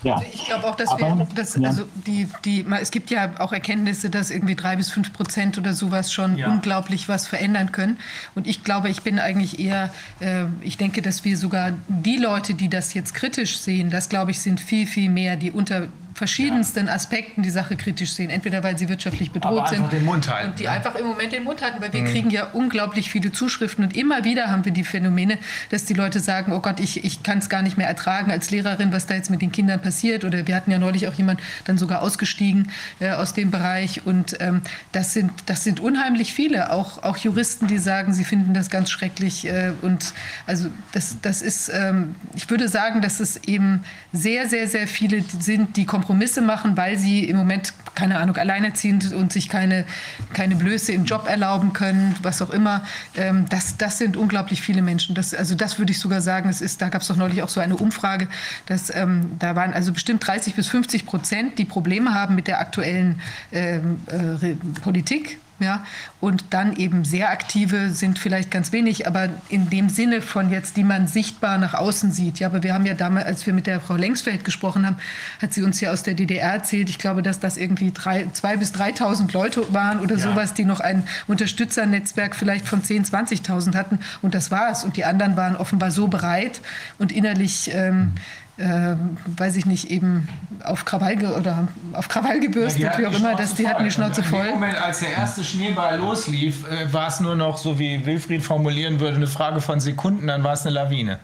Ja. 0.06 0.22
Ich 0.32 0.44
glaube 0.46 0.66
auch, 0.66 0.76
dass 0.76 0.90
Aber, 0.90 1.16
wir, 1.16 1.28
dass, 1.34 1.56
ja. 1.56 1.68
also 1.68 1.84
die, 2.06 2.28
die, 2.44 2.64
es 2.80 2.90
gibt 2.90 3.10
ja 3.10 3.32
auch 3.38 3.52
Erkenntnisse, 3.52 4.08
dass 4.08 4.30
irgendwie 4.30 4.54
drei 4.54 4.76
bis 4.76 4.90
fünf 4.90 5.12
Prozent 5.12 5.58
oder 5.58 5.74
sowas 5.74 6.12
schon 6.12 6.38
ja. 6.38 6.48
unglaublich 6.48 7.08
was 7.08 7.26
verändern 7.26 7.72
können. 7.72 7.98
Und 8.34 8.46
ich 8.46 8.62
glaube, 8.62 8.88
ich 8.88 9.02
bin 9.02 9.18
eigentlich 9.18 9.58
eher, 9.58 9.92
äh, 10.20 10.44
ich 10.60 10.76
denke, 10.76 11.02
dass 11.02 11.24
wir 11.24 11.36
sogar 11.36 11.72
die 11.88 12.16
Leute, 12.16 12.54
die 12.54 12.68
das 12.68 12.94
jetzt 12.94 13.14
kritisch 13.14 13.58
sehen, 13.58 13.90
das 13.90 14.08
glaube 14.08 14.30
ich, 14.30 14.40
sind 14.40 14.60
viel, 14.60 14.86
viel 14.86 15.10
mehr, 15.10 15.36
die 15.36 15.50
unter 15.50 15.88
verschiedensten 16.16 16.88
Aspekten 16.88 17.42
die 17.42 17.50
Sache 17.50 17.76
kritisch 17.76 18.12
sehen. 18.14 18.30
Entweder 18.30 18.64
weil 18.64 18.78
sie 18.78 18.88
wirtschaftlich 18.88 19.32
bedroht 19.32 19.68
sind 19.68 19.92
den 19.92 20.04
Mund 20.06 20.32
halten, 20.32 20.50
und 20.50 20.58
die 20.58 20.64
ja. 20.64 20.72
einfach 20.72 20.94
im 20.94 21.06
Moment 21.06 21.30
den 21.30 21.44
Mund 21.44 21.60
halten, 21.60 21.82
weil 21.82 21.92
wir 21.92 22.00
mhm. 22.00 22.06
kriegen 22.06 22.30
ja 22.30 22.46
unglaublich 22.46 23.10
viele 23.10 23.32
Zuschriften 23.32 23.84
und 23.84 23.94
immer 23.94 24.24
wieder 24.24 24.50
haben 24.50 24.64
wir 24.64 24.72
die 24.72 24.82
Phänomene, 24.82 25.38
dass 25.68 25.84
die 25.84 25.92
Leute 25.92 26.20
sagen, 26.20 26.52
oh 26.52 26.60
Gott, 26.60 26.80
ich, 26.80 27.04
ich 27.04 27.22
kann 27.22 27.38
es 27.38 27.50
gar 27.50 27.60
nicht 27.60 27.76
mehr 27.76 27.86
ertragen 27.86 28.30
als 28.30 28.50
Lehrerin, 28.50 28.92
was 28.92 29.04
da 29.04 29.14
jetzt 29.14 29.30
mit 29.30 29.42
den 29.42 29.52
Kindern 29.52 29.82
passiert. 29.82 30.24
Oder 30.24 30.46
wir 30.46 30.56
hatten 30.56 30.70
ja 30.70 30.78
neulich 30.78 31.06
auch 31.06 31.12
jemand 31.12 31.40
dann 31.64 31.76
sogar 31.76 32.00
ausgestiegen 32.00 32.70
äh, 32.98 33.10
aus 33.10 33.34
dem 33.34 33.50
Bereich 33.50 34.06
und 34.06 34.40
ähm, 34.40 34.62
das, 34.92 35.12
sind, 35.12 35.30
das 35.44 35.64
sind 35.64 35.80
unheimlich 35.80 36.32
viele, 36.32 36.72
auch, 36.72 37.02
auch 37.02 37.18
Juristen, 37.18 37.66
die 37.66 37.78
sagen, 37.78 38.14
sie 38.14 38.24
finden 38.24 38.54
das 38.54 38.70
ganz 38.70 38.90
schrecklich 38.90 39.46
äh, 39.46 39.72
und 39.82 40.14
also 40.46 40.70
das, 40.92 41.18
das 41.20 41.42
ist, 41.42 41.68
ähm, 41.68 42.14
ich 42.34 42.48
würde 42.48 42.70
sagen, 42.70 43.02
dass 43.02 43.20
es 43.20 43.36
eben 43.44 43.84
sehr, 44.14 44.48
sehr, 44.48 44.66
sehr 44.66 44.88
viele 44.88 45.22
sind, 45.38 45.76
die 45.76 45.84
komplett 45.84 46.05
Kompromisse 46.06 46.40
machen, 46.40 46.76
weil 46.76 46.98
sie 46.98 47.24
im 47.24 47.36
Moment, 47.36 47.74
keine 47.96 48.18
Ahnung, 48.18 48.36
alleinerziehend 48.36 49.12
und 49.12 49.32
sich 49.32 49.48
keine, 49.48 49.84
keine 50.32 50.54
Blöße 50.54 50.92
im 50.92 51.04
Job 51.04 51.28
erlauben 51.28 51.72
können, 51.72 52.14
was 52.22 52.40
auch 52.40 52.50
immer. 52.50 52.82
Ähm, 53.16 53.46
das, 53.48 53.76
das 53.76 53.98
sind 53.98 54.16
unglaublich 54.16 54.62
viele 54.62 54.82
Menschen. 54.82 55.16
Das, 55.16 55.34
also 55.34 55.56
das 55.56 55.80
würde 55.80 55.90
ich 55.90 55.98
sogar 55.98 56.20
sagen, 56.20 56.48
es 56.48 56.60
ist, 56.60 56.80
da 56.80 56.90
gab 56.90 57.02
es 57.02 57.08
doch 57.08 57.16
neulich 57.16 57.42
auch 57.42 57.48
so 57.48 57.60
eine 57.60 57.76
Umfrage, 57.76 58.28
dass 58.66 58.94
ähm, 58.94 59.32
da 59.40 59.56
waren 59.56 59.72
also 59.72 59.92
bestimmt 59.92 60.24
30 60.24 60.54
bis 60.54 60.68
50 60.68 61.06
Prozent, 61.06 61.58
die 61.58 61.64
Probleme 61.64 62.14
haben 62.14 62.36
mit 62.36 62.46
der 62.46 62.60
aktuellen 62.60 63.20
ähm, 63.50 64.00
äh, 64.06 64.54
Politik 64.82 65.40
ja, 65.58 65.84
und 66.20 66.46
dann 66.50 66.76
eben 66.76 67.04
sehr 67.04 67.30
aktive 67.30 67.90
sind 67.90 68.18
vielleicht 68.18 68.50
ganz 68.50 68.72
wenig, 68.72 69.06
aber 69.06 69.30
in 69.48 69.70
dem 69.70 69.88
Sinne 69.88 70.20
von 70.20 70.50
jetzt, 70.50 70.76
die 70.76 70.84
man 70.84 71.08
sichtbar 71.08 71.56
nach 71.56 71.74
außen 71.74 72.12
sieht. 72.12 72.38
Ja, 72.38 72.48
aber 72.48 72.62
wir 72.62 72.74
haben 72.74 72.84
ja 72.84 72.94
damals, 72.94 73.26
als 73.26 73.46
wir 73.46 73.54
mit 73.54 73.66
der 73.66 73.80
Frau 73.80 73.96
Lengsfeld 73.96 74.44
gesprochen 74.44 74.84
haben, 74.84 74.96
hat 75.40 75.54
sie 75.54 75.62
uns 75.62 75.80
ja 75.80 75.92
aus 75.92 76.02
der 76.02 76.14
DDR 76.14 76.52
erzählt. 76.52 76.90
Ich 76.90 76.98
glaube, 76.98 77.22
dass 77.22 77.40
das 77.40 77.56
irgendwie 77.56 77.90
drei, 77.92 78.26
zwei 78.32 78.56
bis 78.56 78.74
3.000 78.74 79.32
Leute 79.32 79.72
waren 79.72 80.00
oder 80.00 80.16
ja. 80.16 80.22
sowas, 80.22 80.52
die 80.52 80.64
noch 80.64 80.80
ein 80.80 81.04
Unterstützernetzwerk 81.26 82.36
vielleicht 82.36 82.68
von 82.68 82.82
10.000, 82.82 83.46
20.000 83.46 83.74
hatten. 83.74 84.00
Und 84.20 84.34
das 84.34 84.50
war's. 84.50 84.84
Und 84.84 84.96
die 84.96 85.04
anderen 85.04 85.36
waren 85.36 85.56
offenbar 85.56 85.90
so 85.90 86.08
bereit 86.08 86.60
und 86.98 87.12
innerlich 87.12 87.70
ähm, 87.72 88.12
äh, 88.58 88.96
weiß 89.36 89.56
ich 89.56 89.66
nicht, 89.66 89.90
eben 89.90 90.28
auf 90.64 90.84
Krawall 90.84 91.24
oder 91.38 91.68
auf 91.92 92.08
Krawall 92.08 92.40
gebürstet, 92.40 92.82
ja, 92.82 92.98
wie 92.98 93.06
auch 93.06 93.12
immer, 93.12 93.34
dass 93.34 93.54
die 93.54 93.68
hatten 93.68 93.84
die 93.84 93.90
Schnauze 93.90 94.22
voll. 94.22 94.46
Im 94.46 94.54
Moment, 94.54 94.80
als 94.80 95.00
der 95.00 95.10
erste 95.10 95.44
Schneeball 95.44 95.98
loslief, 95.98 96.66
äh, 96.68 96.92
war 96.92 97.08
es 97.08 97.20
nur 97.20 97.34
noch, 97.34 97.58
so 97.58 97.78
wie 97.78 98.04
Wilfried 98.06 98.42
formulieren 98.42 98.98
würde, 98.98 99.16
eine 99.16 99.26
Frage 99.26 99.60
von 99.60 99.78
Sekunden, 99.78 100.26
dann 100.26 100.42
war 100.42 100.54
es 100.54 100.62
eine 100.62 100.74
Lawine. 100.74 101.18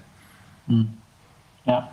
Hm. 0.67 0.89
Ja. 1.65 1.89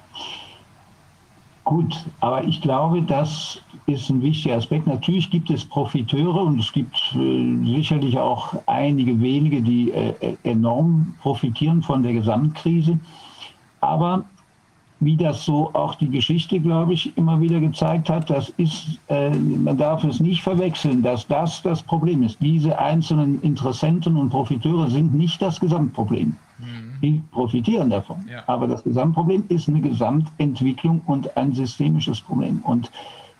Gut, 1.63 1.93
aber 2.19 2.43
ich 2.43 2.61
glaube, 2.61 3.01
das 3.03 3.61
ist 3.85 4.09
ein 4.09 4.21
wichtiger 4.21 4.55
Aspekt. 4.55 4.87
Natürlich 4.87 5.29
gibt 5.29 5.49
es 5.51 5.63
Profiteure 5.63 6.41
und 6.41 6.59
es 6.59 6.73
gibt 6.73 6.95
äh, 7.15 7.65
sicherlich 7.75 8.17
auch 8.17 8.55
einige 8.65 9.21
wenige, 9.21 9.61
die 9.61 9.91
äh, 9.91 10.35
enorm 10.43 11.15
profitieren 11.21 11.81
von 11.83 12.03
der 12.03 12.13
Gesamtkrise. 12.13 12.99
Aber 13.81 14.25
wie 15.01 15.15
das 15.15 15.45
so 15.45 15.69
auch 15.73 15.95
die 15.95 16.09
Geschichte, 16.09 16.59
glaube 16.59 16.93
ich, 16.93 17.15
immer 17.17 17.39
wieder 17.39 17.59
gezeigt 17.59 18.09
hat, 18.09 18.29
das 18.29 18.49
ist, 18.57 18.99
äh, 19.07 19.29
man 19.29 19.77
darf 19.77 20.03
es 20.03 20.19
nicht 20.19 20.41
verwechseln, 20.41 21.01
dass 21.01 21.25
das 21.27 21.61
das 21.61 21.81
Problem 21.81 22.23
ist. 22.23 22.37
Diese 22.41 22.77
einzelnen 22.77 23.41
Interessenten 23.41 24.17
und 24.17 24.29
Profiteure 24.29 24.89
sind 24.89 25.13
nicht 25.13 25.41
das 25.41 25.59
Gesamtproblem. 25.59 26.35
Mhm. 26.57 27.01
Die 27.01 27.23
profitieren 27.31 27.89
davon. 27.89 28.25
Ja. 28.29 28.43
Aber 28.47 28.67
das 28.67 28.83
Gesamtproblem 28.83 29.45
ist 29.47 29.69
eine 29.69 29.79
Gesamtentwicklung 29.79 31.01
und 31.05 31.35
ein 31.37 31.53
systemisches 31.53 32.19
Problem. 32.19 32.59
Und 32.63 32.91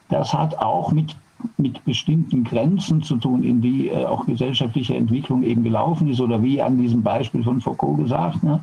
das 0.07 0.33
hat 0.33 0.57
auch 0.57 0.91
mit 0.91 1.15
mit 1.57 1.83
bestimmten 1.85 2.43
Grenzen 2.43 3.01
zu 3.01 3.17
tun, 3.17 3.43
in 3.43 3.61
die 3.61 3.87
äh, 3.87 4.05
auch 4.05 4.25
gesellschaftliche 4.25 4.95
Entwicklung 4.95 5.43
eben 5.43 5.63
gelaufen 5.63 6.09
ist 6.09 6.19
oder 6.19 6.41
wie 6.43 6.61
an 6.61 6.77
diesem 6.77 7.01
Beispiel 7.01 7.43
von 7.43 7.61
Foucault 7.61 7.97
gesagt, 7.97 8.43
ne, 8.43 8.59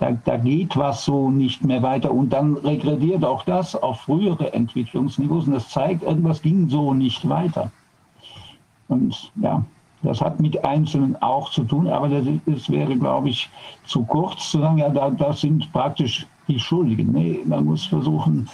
da, 0.00 0.12
da 0.24 0.36
geht 0.38 0.76
was 0.76 1.04
so 1.04 1.30
nicht 1.30 1.62
mehr 1.62 1.82
weiter. 1.82 2.10
Und 2.10 2.30
dann 2.30 2.56
regrediert 2.56 3.24
auch 3.24 3.44
das 3.44 3.76
auf 3.76 4.00
frühere 4.00 4.52
Entwicklungsniveaus. 4.52 5.46
Und 5.46 5.52
das 5.52 5.68
zeigt, 5.68 6.02
irgendwas 6.02 6.42
ging 6.42 6.68
so 6.68 6.94
nicht 6.94 7.28
weiter. 7.28 7.70
Und 8.88 9.30
ja, 9.36 9.62
das 10.02 10.20
hat 10.20 10.40
mit 10.40 10.64
Einzelnen 10.64 11.14
auch 11.22 11.50
zu 11.50 11.64
tun, 11.64 11.86
aber 11.86 12.08
das, 12.08 12.24
das 12.46 12.70
wäre, 12.70 12.96
glaube 12.96 13.28
ich, 13.28 13.50
zu 13.84 14.02
kurz 14.04 14.50
zu 14.50 14.60
sagen, 14.60 14.78
ja, 14.78 14.88
da, 14.88 15.10
das 15.10 15.42
sind 15.42 15.70
praktisch 15.72 16.26
die 16.48 16.58
Schuldigen. 16.58 17.12
Nee, 17.12 17.40
man 17.44 17.66
muss 17.66 17.84
versuchen, 17.84 18.48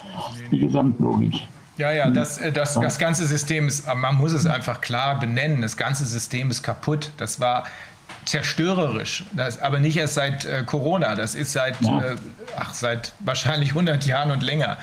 die 0.50 0.58
Gesamtlogik. 0.58 1.46
Ja, 1.78 1.92
ja, 1.92 2.10
das, 2.10 2.38
äh, 2.38 2.50
das, 2.50 2.74
das 2.74 2.98
ganze 2.98 3.26
System 3.26 3.68
ist, 3.68 3.86
man 3.86 4.16
muss 4.16 4.32
es 4.32 4.46
einfach 4.46 4.80
klar 4.80 5.20
benennen, 5.20 5.62
das 5.62 5.76
ganze 5.76 6.04
System 6.06 6.50
ist 6.50 6.62
kaputt. 6.62 7.12
Das 7.18 7.38
war 7.38 7.64
zerstörerisch. 8.26 9.24
Das, 9.32 9.60
aber 9.60 9.78
nicht 9.78 9.96
erst 9.96 10.14
seit 10.14 10.44
äh, 10.44 10.62
Corona. 10.64 11.14
Das 11.14 11.34
ist 11.34 11.52
seit, 11.52 11.80
ja. 11.80 12.00
äh, 12.00 12.16
ach, 12.58 12.74
seit 12.74 13.12
wahrscheinlich 13.20 13.70
100 13.70 14.04
Jahren 14.04 14.30
und 14.30 14.42
länger 14.42 14.76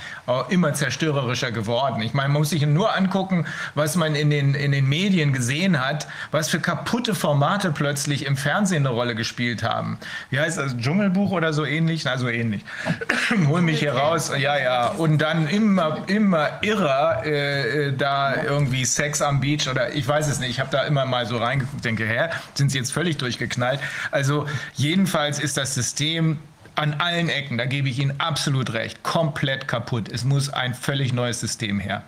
immer 0.49 0.73
zerstörerischer 0.73 1.51
geworden. 1.51 2.01
Ich 2.01 2.13
meine, 2.13 2.29
man 2.29 2.39
muss 2.39 2.49
sich 2.49 2.65
nur 2.65 2.95
angucken, 2.95 3.45
was 3.75 3.95
man 3.95 4.15
in 4.15 4.29
den, 4.29 4.55
in 4.55 4.71
den 4.71 4.87
Medien 4.87 5.33
gesehen 5.33 5.85
hat, 5.85 6.07
was 6.31 6.49
für 6.49 6.59
kaputte 6.59 7.13
Formate 7.13 7.71
plötzlich 7.71 8.25
im 8.25 8.37
Fernsehen 8.37 8.85
eine 8.85 8.95
Rolle 8.95 9.15
gespielt 9.15 9.63
haben. 9.63 9.99
Wie 10.29 10.39
heißt 10.39 10.57
das? 10.57 10.77
Dschungelbuch 10.77 11.31
oder 11.31 11.53
so 11.53 11.65
ähnlich? 11.65 12.05
Na, 12.05 12.17
so 12.17 12.29
ähnlich. 12.29 12.63
Hol 13.47 13.61
mich 13.61 13.79
hier 13.79 13.93
raus. 13.93 14.31
Ja, 14.37 14.57
ja. 14.57 14.87
Und 14.87 15.19
dann 15.19 15.47
immer, 15.47 16.03
immer 16.07 16.49
irrer 16.61 17.25
äh, 17.25 17.87
äh, 17.87 17.93
da 17.93 18.43
irgendwie 18.43 18.85
Sex 18.85 19.21
am 19.21 19.39
Beach 19.39 19.67
oder 19.69 19.93
ich 19.93 20.07
weiß 20.07 20.27
es 20.27 20.39
nicht. 20.39 20.51
Ich 20.51 20.59
habe 20.59 20.69
da 20.71 20.83
immer 20.83 21.05
mal 21.05 21.25
so 21.25 21.37
reingeguckt, 21.37 21.83
denke, 21.83 22.05
hä, 22.05 22.29
sind 22.53 22.71
sie 22.71 22.77
jetzt 22.77 22.93
völlig 22.93 23.17
durchgeknallt? 23.33 23.79
Also 24.11 24.45
jedenfalls 24.75 25.39
ist 25.39 25.57
das 25.57 25.73
System 25.73 26.37
an 26.75 26.95
allen 26.95 27.29
Ecken, 27.29 27.57
da 27.57 27.65
gebe 27.65 27.89
ich 27.89 27.99
Ihnen 27.99 28.19
absolut 28.19 28.73
recht, 28.73 29.03
komplett 29.03 29.67
kaputt. 29.67 30.09
Es 30.11 30.23
muss 30.23 30.49
ein 30.49 30.73
völlig 30.73 31.13
neues 31.13 31.39
System 31.39 31.79
her. 31.79 32.01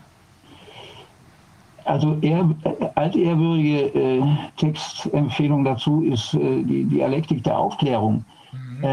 Also 1.84 2.18
ehr, 2.22 2.50
altehrwürdige 2.96 3.94
äh, 3.94 4.24
Textempfehlung 4.58 5.64
dazu 5.64 6.04
ist 6.04 6.34
äh, 6.34 6.64
die 6.64 6.84
Dialektik 6.86 7.44
der 7.44 7.60
Aufklärung. 7.60 8.26
Mhm. 8.52 8.84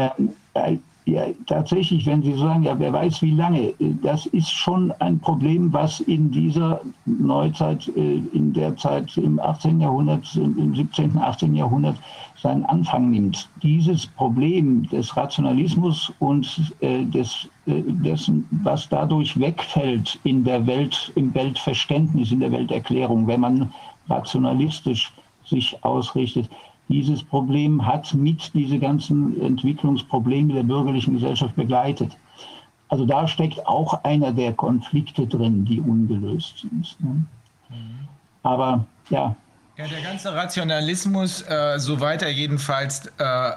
Äh, 0.53 0.77
ja, 1.05 1.25
tatsächlich, 1.47 2.05
wenn 2.05 2.21
Sie 2.21 2.33
sagen, 2.33 2.63
ja, 2.63 2.79
wer 2.79 2.93
weiß 2.93 3.21
wie 3.21 3.31
lange, 3.31 3.73
das 4.01 4.25
ist 4.27 4.49
schon 4.49 4.91
ein 4.99 5.19
Problem, 5.19 5.73
was 5.73 5.99
in 5.99 6.31
dieser 6.31 6.79
Neuzeit, 7.05 7.89
äh, 7.89 8.21
in 8.31 8.53
der 8.53 8.75
Zeit 8.77 9.17
im 9.17 9.37
18. 9.37 9.81
Jahrhundert, 9.81 10.33
im 10.35 10.73
17., 10.73 11.17
18. 11.17 11.55
Jahrhundert 11.55 11.97
seinen 12.37 12.65
Anfang 12.65 13.09
nimmt. 13.09 13.49
Dieses 13.61 14.07
Problem 14.07 14.87
des 14.89 15.15
Rationalismus 15.15 16.13
und 16.19 16.73
äh, 16.79 17.03
des, 17.05 17.49
äh, 17.65 17.81
dessen, 17.85 18.47
was 18.63 18.87
dadurch 18.87 19.37
wegfällt 19.37 20.19
in 20.23 20.43
der 20.45 20.65
Welt, 20.65 21.11
im 21.15 21.33
Weltverständnis, 21.33 22.31
in 22.31 22.39
der 22.39 22.51
Welterklärung, 22.51 23.27
wenn 23.27 23.41
man 23.41 23.73
rationalistisch 24.07 25.11
sich 25.45 25.75
ausrichtet, 25.83 26.49
dieses 26.89 27.23
Problem 27.23 27.85
hat 27.85 28.13
mit 28.13 28.53
diese 28.53 28.79
ganzen 28.79 29.39
Entwicklungsprobleme 29.41 30.53
der 30.53 30.63
bürgerlichen 30.63 31.13
Gesellschaft 31.13 31.55
begleitet. 31.55 32.17
Also 32.89 33.05
da 33.05 33.27
steckt 33.27 33.65
auch 33.65 34.03
einer 34.03 34.31
der 34.31 34.53
Konflikte 34.53 35.25
drin, 35.25 35.65
die 35.65 35.79
ungelöst 35.79 36.59
sind. 36.59 36.95
Ne? 36.99 37.25
Aber 38.43 38.85
ja. 39.09 39.35
Ja, 39.77 39.87
der 39.87 40.01
ganze 40.01 40.33
Rationalismus, 40.35 41.41
äh, 41.41 41.79
soweit 41.79 42.21
er 42.21 42.29
jedenfalls 42.29 43.07
äh, 43.17 43.51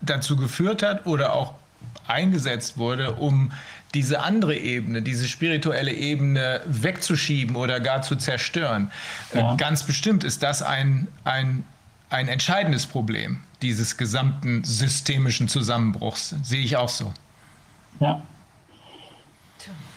dazu 0.00 0.36
geführt 0.36 0.82
hat 0.82 1.06
oder 1.06 1.34
auch 1.34 1.54
eingesetzt 2.06 2.78
wurde, 2.78 3.14
um 3.14 3.50
diese 3.94 4.20
andere 4.20 4.56
Ebene, 4.56 5.02
diese 5.02 5.26
spirituelle 5.26 5.92
Ebene 5.92 6.60
wegzuschieben 6.66 7.56
oder 7.56 7.80
gar 7.80 8.02
zu 8.02 8.14
zerstören. 8.16 8.92
Äh, 9.32 9.40
ja. 9.40 9.56
Ganz 9.56 9.82
bestimmt 9.82 10.22
ist 10.22 10.42
das 10.42 10.62
ein, 10.62 11.08
ein 11.24 11.64
ein 12.10 12.28
entscheidendes 12.28 12.86
Problem 12.86 13.40
dieses 13.62 13.96
gesamten 13.96 14.64
systemischen 14.64 15.48
Zusammenbruchs. 15.48 16.34
Sehe 16.42 16.60
ich 16.60 16.76
auch 16.76 16.88
so. 16.88 17.12
Ja. 18.00 18.22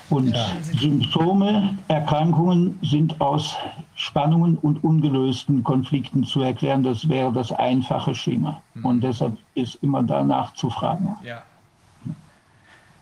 Und 0.09 0.35
ja. 0.35 0.47
Symptome, 0.79 1.77
Erkrankungen 1.87 2.77
sind 2.83 3.19
aus 3.19 3.55
Spannungen 3.95 4.57
und 4.57 4.83
ungelösten 4.83 5.63
Konflikten 5.63 6.23
zu 6.23 6.41
erklären. 6.41 6.83
Das 6.83 7.09
wäre 7.09 7.31
das 7.33 7.51
einfache 7.51 8.13
Schema. 8.13 8.61
Mhm. 8.75 8.85
Und 8.85 9.01
deshalb 9.01 9.37
ist 9.55 9.75
immer 9.81 10.03
danach 10.03 10.53
zu 10.53 10.69
fragen. 10.69 11.15
Ja. 11.23 11.41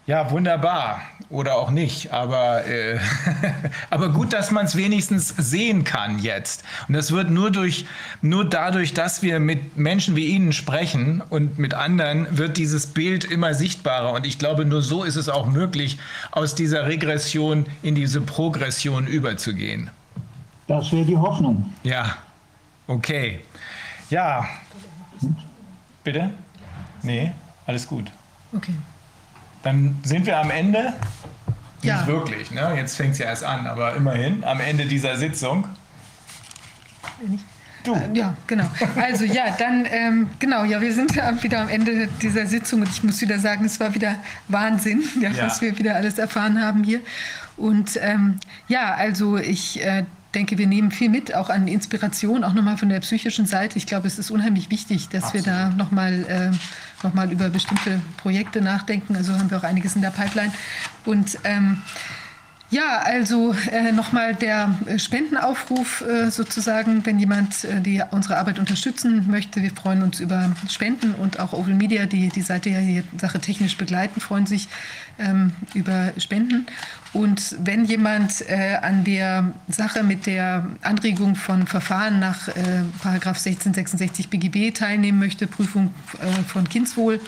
Ja, 0.08 0.32
wunderbar. 0.32 1.01
Oder 1.30 1.56
auch 1.56 1.69
nicht. 1.69 2.12
Aber, 2.12 2.66
äh, 2.66 3.00
aber 3.90 4.10
gut, 4.10 4.34
dass 4.34 4.51
man 4.51 4.66
es 4.66 4.76
wenigstens 4.76 5.30
sehen 5.38 5.84
kann 5.84 6.19
jetzt. 6.19 6.64
Und 6.88 6.96
das 6.96 7.12
wird 7.12 7.30
nur, 7.30 7.51
durch, 7.51 7.85
nur 8.22 8.44
dadurch, 8.44 8.94
dass 8.94 9.22
wir 9.22 9.40
mit 9.40 9.78
Menschen 9.78 10.16
wie 10.16 10.26
Ihnen 10.26 10.53
sprechen 10.53 11.22
und 11.30 11.60
mit 11.60 11.74
anderen, 11.74 12.38
wird 12.38 12.58
dieses 12.58 12.88
Bild 12.88 13.24
immer 13.24 13.53
sichtbarer. 13.53 14.14
Und 14.14 14.26
ich 14.26 14.40
glaube, 14.40 14.66
nur 14.66 14.82
so 14.82 15.03
ist 15.03 15.16
es 15.16 15.30
auch 15.30 15.46
möglich, 15.46 16.00
aus 16.32 16.56
dieser 16.56 16.88
Regression 16.88 17.67
in 17.84 17.96
diese 17.96 18.22
Progression 18.22 19.08
überzugehen. 19.08 19.92
Das 20.67 20.92
wäre 20.92 21.06
die 21.06 21.17
Hoffnung. 21.17 21.74
Ja, 21.84 22.16
okay. 22.88 23.42
Ja. 24.10 24.48
Bitte? 26.03 26.32
Nee, 27.03 27.32
alles 27.66 27.88
gut. 27.88 28.12
Okay. 28.53 28.74
Dann 29.63 29.99
sind 30.03 30.26
wir 30.26 30.38
am 30.38 30.51
Ende. 30.51 30.94
Ja. 31.83 31.97
Nicht 31.97 32.08
wirklich, 32.08 32.51
ne? 32.51 32.74
jetzt 32.76 32.95
fängt 32.95 33.13
es 33.13 33.19
ja 33.19 33.26
erst 33.26 33.44
an, 33.44 33.65
aber 33.65 33.95
immerhin 33.95 34.44
am 34.44 34.60
Ende 34.60 34.85
dieser 34.85 35.17
Sitzung. 35.17 35.67
Du. 37.83 37.95
Äh, 37.95 38.10
ja, 38.13 38.35
genau. 38.45 38.69
Also 38.95 39.26
ja, 39.26 39.56
dann 39.58 39.88
ähm, 39.90 40.29
genau, 40.38 40.63
ja, 40.63 40.79
wir 40.81 40.94
sind 40.94 41.15
ja 41.15 41.42
wieder 41.42 41.61
am 41.61 41.69
Ende 41.69 42.08
dieser 42.22 42.45
Sitzung 42.45 42.81
und 42.81 42.90
ich 42.90 43.03
muss 43.03 43.19
wieder 43.22 43.40
sagen, 43.40 43.65
es 43.65 43.79
war 43.79 43.94
wieder 43.95 44.17
Wahnsinn, 44.47 45.03
ja, 45.19 45.31
ja. 45.31 45.45
was 45.45 45.61
wir 45.61 45.77
wieder 45.77 45.95
alles 45.95 46.19
erfahren 46.19 46.61
haben 46.61 46.83
hier. 46.83 47.01
Und 47.58 47.99
ähm, 48.01 48.40
ja, 48.67 48.94
also 48.94 49.38
ich 49.38 49.83
äh, 49.83 50.06
denke, 50.35 50.58
wir 50.58 50.67
nehmen 50.67 50.92
viel 50.92 51.10
mit, 51.10 51.33
auch 51.35 51.49
an 51.49 51.67
Inspiration, 51.67 52.44
auch 52.44 52.53
nochmal 52.53 52.77
von 52.77 52.90
der 52.90 52.99
psychischen 52.99 53.45
Seite. 53.45 53.77
Ich 53.77 53.85
glaube, 53.85 54.08
es 54.08 54.19
ist 54.19 54.31
unheimlich 54.31 54.69
wichtig, 54.69 55.10
dass 55.10 55.26
Absolut. 55.26 55.45
wir 55.45 55.53
da 55.53 55.69
nochmal 55.69 56.26
äh, 56.27 56.51
noch 57.03 57.32
über 57.32 57.50
bestimmte 57.50 58.01
Projekte 58.17 58.62
nachdenken. 58.62 59.16
Also 59.16 59.34
haben 59.34 59.50
wir 59.50 59.58
auch 59.58 59.64
einiges 59.64 59.96
in 59.96 60.01
der 60.01 60.12
Pipeline. 60.12 60.51
Und 61.06 61.38
ähm, 61.44 61.82
ja, 62.72 63.01
also 63.03 63.53
äh, 63.69 63.92
nochmal 63.92 64.34
der 64.34 64.74
Spendenaufruf 64.96 66.06
äh, 66.08 66.32
sozusagen, 66.32 67.06
wenn 67.06 67.19
jemand 67.19 67.66
äh, 67.66 67.82
die, 67.82 68.01
unsere 68.12 68.38
Arbeit 68.38 68.60
unterstützen 68.60 69.30
möchte. 69.30 69.62
Wir 69.62 69.72
freuen 69.72 70.01
uns 70.01 70.22
über 70.22 70.56
Spenden 70.69 71.14
und 71.14 71.42
auch 71.42 71.51
Oval 71.51 71.74
Media, 71.74 72.06
die 72.06 72.30
die 72.30 72.42
Seite 72.42 72.69
ja 72.69 72.80
die 72.80 73.03
Sache 73.19 73.42
technisch 73.42 73.76
begleiten, 73.76 74.22
freuen 74.22 74.46
sich 74.46 74.69
ähm, 75.19 75.53
über 75.74 76.13
Spenden. 76.17 76.65
Und 77.13 77.58
wenn 77.60 77.83
jemand 77.83 78.42
äh, 78.49 78.77
an 78.81 79.03
der 79.03 79.53
Sache 79.67 80.01
mit 80.03 80.26
der 80.26 80.67
Anregung 80.81 81.35
von 81.35 81.67
Verfahren 81.67 82.19
nach 82.19 82.47
äh, 82.47 82.83
1666 83.03 84.29
BGB 84.29 84.74
teilnehmen 84.74 85.19
möchte, 85.19 85.45
Prüfung 85.47 85.94
äh, 86.22 86.44
von 86.44 86.69
Kindswohl, 86.69 87.19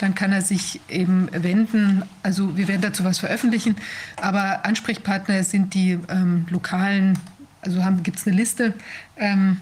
dann 0.00 0.16
kann 0.16 0.32
er 0.32 0.42
sich 0.42 0.80
eben 0.88 1.28
wenden. 1.32 2.02
Also 2.22 2.56
wir 2.56 2.66
werden 2.66 2.82
dazu 2.82 3.04
was 3.04 3.18
veröffentlichen, 3.18 3.76
aber 4.20 4.64
Ansprechpartner 4.64 5.44
sind 5.44 5.74
die 5.74 5.98
ähm, 6.08 6.46
lokalen, 6.50 7.18
also 7.62 7.80
gibt 8.02 8.18
es 8.18 8.26
eine 8.26 8.36
Liste. 8.36 8.74
Ähm, 9.16 9.60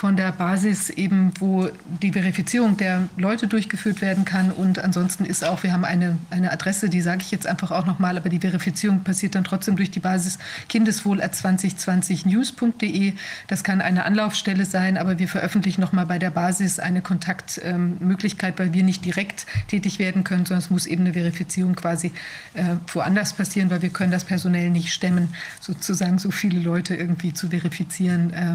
von 0.00 0.16
der 0.16 0.32
Basis 0.32 0.88
eben, 0.88 1.32
wo 1.40 1.68
die 2.00 2.12
Verifizierung 2.12 2.78
der 2.78 3.10
Leute 3.18 3.48
durchgeführt 3.48 4.00
werden 4.00 4.24
kann. 4.24 4.50
Und 4.50 4.78
ansonsten 4.78 5.26
ist 5.26 5.44
auch, 5.44 5.62
wir 5.62 5.74
haben 5.74 5.84
eine, 5.84 6.16
eine 6.30 6.52
Adresse, 6.52 6.88
die 6.88 7.02
sage 7.02 7.20
ich 7.20 7.30
jetzt 7.30 7.46
einfach 7.46 7.70
auch 7.70 7.84
nochmal, 7.84 8.16
aber 8.16 8.30
die 8.30 8.38
Verifizierung 8.38 9.04
passiert 9.04 9.34
dann 9.34 9.44
trotzdem 9.44 9.76
durch 9.76 9.90
die 9.90 10.00
Basis 10.00 10.38
kindeswohl2020news.de. 10.70 13.12
Das 13.46 13.62
kann 13.62 13.82
eine 13.82 14.06
Anlaufstelle 14.06 14.64
sein, 14.64 14.96
aber 14.96 15.18
wir 15.18 15.28
veröffentlichen 15.28 15.82
nochmal 15.82 16.06
bei 16.06 16.18
der 16.18 16.30
Basis 16.30 16.78
eine 16.78 17.02
Kontaktmöglichkeit, 17.02 18.58
weil 18.58 18.72
wir 18.72 18.84
nicht 18.84 19.04
direkt 19.04 19.44
tätig 19.68 19.98
werden 19.98 20.24
können, 20.24 20.46
sondern 20.46 20.62
es 20.62 20.70
muss 20.70 20.86
eben 20.86 21.02
eine 21.02 21.12
Verifizierung 21.12 21.74
quasi 21.74 22.10
äh, 22.54 22.76
woanders 22.86 23.34
passieren, 23.34 23.68
weil 23.68 23.82
wir 23.82 23.90
können 23.90 24.12
das 24.12 24.24
personell 24.24 24.70
nicht 24.70 24.94
stemmen, 24.94 25.34
sozusagen 25.60 26.18
so 26.18 26.30
viele 26.30 26.58
Leute 26.58 26.94
irgendwie 26.94 27.34
zu 27.34 27.50
verifizieren 27.50 28.32
äh, 28.32 28.54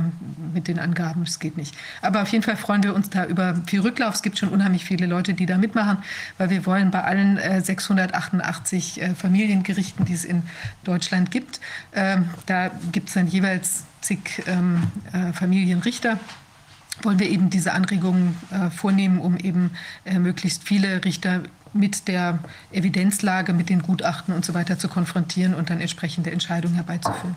mit 0.51 0.67
den 0.67 0.79
Angaben 0.79 1.27
es 1.35 1.39
geht 1.39 1.57
nicht. 1.57 1.75
Aber 2.01 2.21
auf 2.21 2.29
jeden 2.29 2.43
Fall 2.43 2.57
freuen 2.57 2.83
wir 2.83 2.95
uns 2.95 3.09
da 3.09 3.25
über 3.25 3.55
viel 3.67 3.81
Rücklauf. 3.81 4.15
Es 4.15 4.21
gibt 4.21 4.37
schon 4.37 4.49
unheimlich 4.49 4.85
viele 4.85 5.05
Leute, 5.05 5.33
die 5.33 5.45
da 5.45 5.57
mitmachen, 5.57 5.99
weil 6.37 6.49
wir 6.49 6.65
wollen 6.65 6.91
bei 6.91 7.03
allen 7.03 7.37
äh, 7.37 7.61
688 7.61 9.01
äh, 9.01 9.15
Familiengerichten, 9.15 10.05
die 10.05 10.13
es 10.13 10.25
in 10.25 10.43
Deutschland 10.83 11.31
gibt, 11.31 11.59
äh, 11.91 12.17
da 12.45 12.71
gibt 12.91 13.09
es 13.09 13.15
dann 13.15 13.27
jeweils 13.27 13.85
zig 14.01 14.43
ähm, 14.47 14.83
äh, 15.13 15.33
Familienrichter 15.33 16.19
wollen 17.01 17.19
wir 17.19 17.29
eben 17.29 17.49
diese 17.49 17.73
Anregungen 17.73 18.37
äh, 18.51 18.69
vornehmen, 18.69 19.19
um 19.19 19.35
eben 19.35 19.71
äh, 20.05 20.17
möglichst 20.17 20.63
viele 20.63 21.03
Richter 21.03 21.41
mit 21.75 22.07
der 22.07 22.39
Evidenzlage, 22.71 23.53
mit 23.53 23.69
den 23.69 23.81
Gutachten 23.81 24.33
und 24.33 24.45
so 24.45 24.53
weiter 24.53 24.79
zu 24.79 24.87
konfrontieren 24.87 25.53
und 25.53 25.69
dann 25.69 25.81
entsprechende 25.81 26.31
Entscheidungen 26.31 26.75
herbeizuführen. 26.75 27.35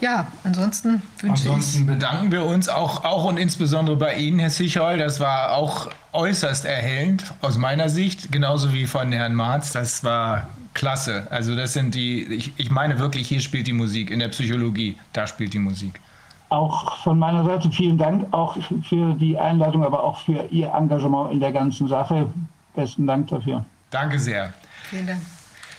Ja, 0.00 0.26
ansonsten 0.44 1.02
wünsche 1.18 1.48
ansonsten 1.48 1.80
ich. 1.80 1.86
bedanken 1.86 2.30
wir 2.30 2.44
uns 2.44 2.68
auch, 2.68 3.04
auch 3.04 3.24
und 3.24 3.38
insbesondere 3.38 3.96
bei 3.96 4.16
Ihnen, 4.16 4.38
Herr 4.38 4.50
Sichol. 4.50 4.98
Das 4.98 5.20
war 5.20 5.52
auch 5.52 5.88
äußerst 6.12 6.66
erhellend 6.66 7.24
aus 7.40 7.56
meiner 7.56 7.88
Sicht, 7.88 8.30
genauso 8.30 8.72
wie 8.74 8.86
von 8.86 9.10
Herrn 9.10 9.34
Marz. 9.34 9.72
Das 9.72 10.04
war 10.04 10.48
klasse. 10.74 11.26
Also 11.30 11.56
das 11.56 11.72
sind 11.72 11.94
die, 11.94 12.24
ich, 12.24 12.52
ich 12.56 12.70
meine 12.70 12.98
wirklich, 12.98 13.26
hier 13.26 13.40
spielt 13.40 13.66
die 13.66 13.72
Musik, 13.72 14.10
in 14.10 14.18
der 14.18 14.28
Psychologie, 14.28 14.96
da 15.12 15.26
spielt 15.26 15.54
die 15.54 15.58
Musik. 15.58 16.00
Auch 16.50 16.98
von 16.98 17.18
meiner 17.18 17.44
Seite 17.44 17.70
vielen 17.70 17.96
Dank, 17.96 18.26
auch 18.30 18.58
für 18.86 19.14
die 19.14 19.38
Einladung, 19.38 19.84
aber 19.84 20.04
auch 20.04 20.20
für 20.20 20.46
Ihr 20.50 20.70
Engagement 20.74 21.32
in 21.32 21.40
der 21.40 21.52
ganzen 21.52 21.88
Sache. 21.88 22.28
Besten 22.74 23.06
Dank 23.06 23.28
dafür. 23.28 23.64
Danke 23.90 24.18
sehr. 24.18 24.52
Vielen 24.90 25.06
Dank. 25.06 25.20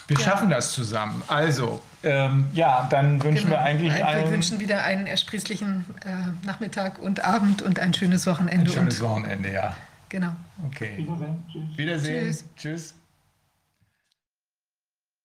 Wir 0.07 0.17
ja. 0.17 0.23
schaffen 0.23 0.49
das 0.49 0.73
zusammen. 0.73 1.23
Also, 1.27 1.81
ähm, 2.03 2.47
ja, 2.53 2.87
dann 2.89 3.23
wünschen 3.23 3.45
genau. 3.45 3.57
wir 3.57 3.61
eigentlich 3.61 3.93
wir 3.95 4.05
allen. 4.05 4.25
Wir 4.25 4.31
wünschen 4.31 4.59
wieder 4.59 4.83
einen 4.83 5.07
ersprießlichen 5.07 5.85
äh, 6.05 6.45
Nachmittag 6.45 6.99
und 6.99 7.23
Abend 7.23 7.61
und 7.61 7.79
ein 7.79 7.93
schönes 7.93 8.27
Wochenende. 8.27 8.69
Ein 8.69 8.73
schönes 8.73 9.01
Wochenende, 9.01 9.51
ja. 9.51 9.75
Genau. 10.09 10.33
Okay. 10.67 10.97
Wiedersehen. 10.97 11.43
Tschüss. 11.51 11.77
Wiedersehen. 11.77 12.25
Tschüss. 12.25 12.45
Tschüss. 12.55 12.95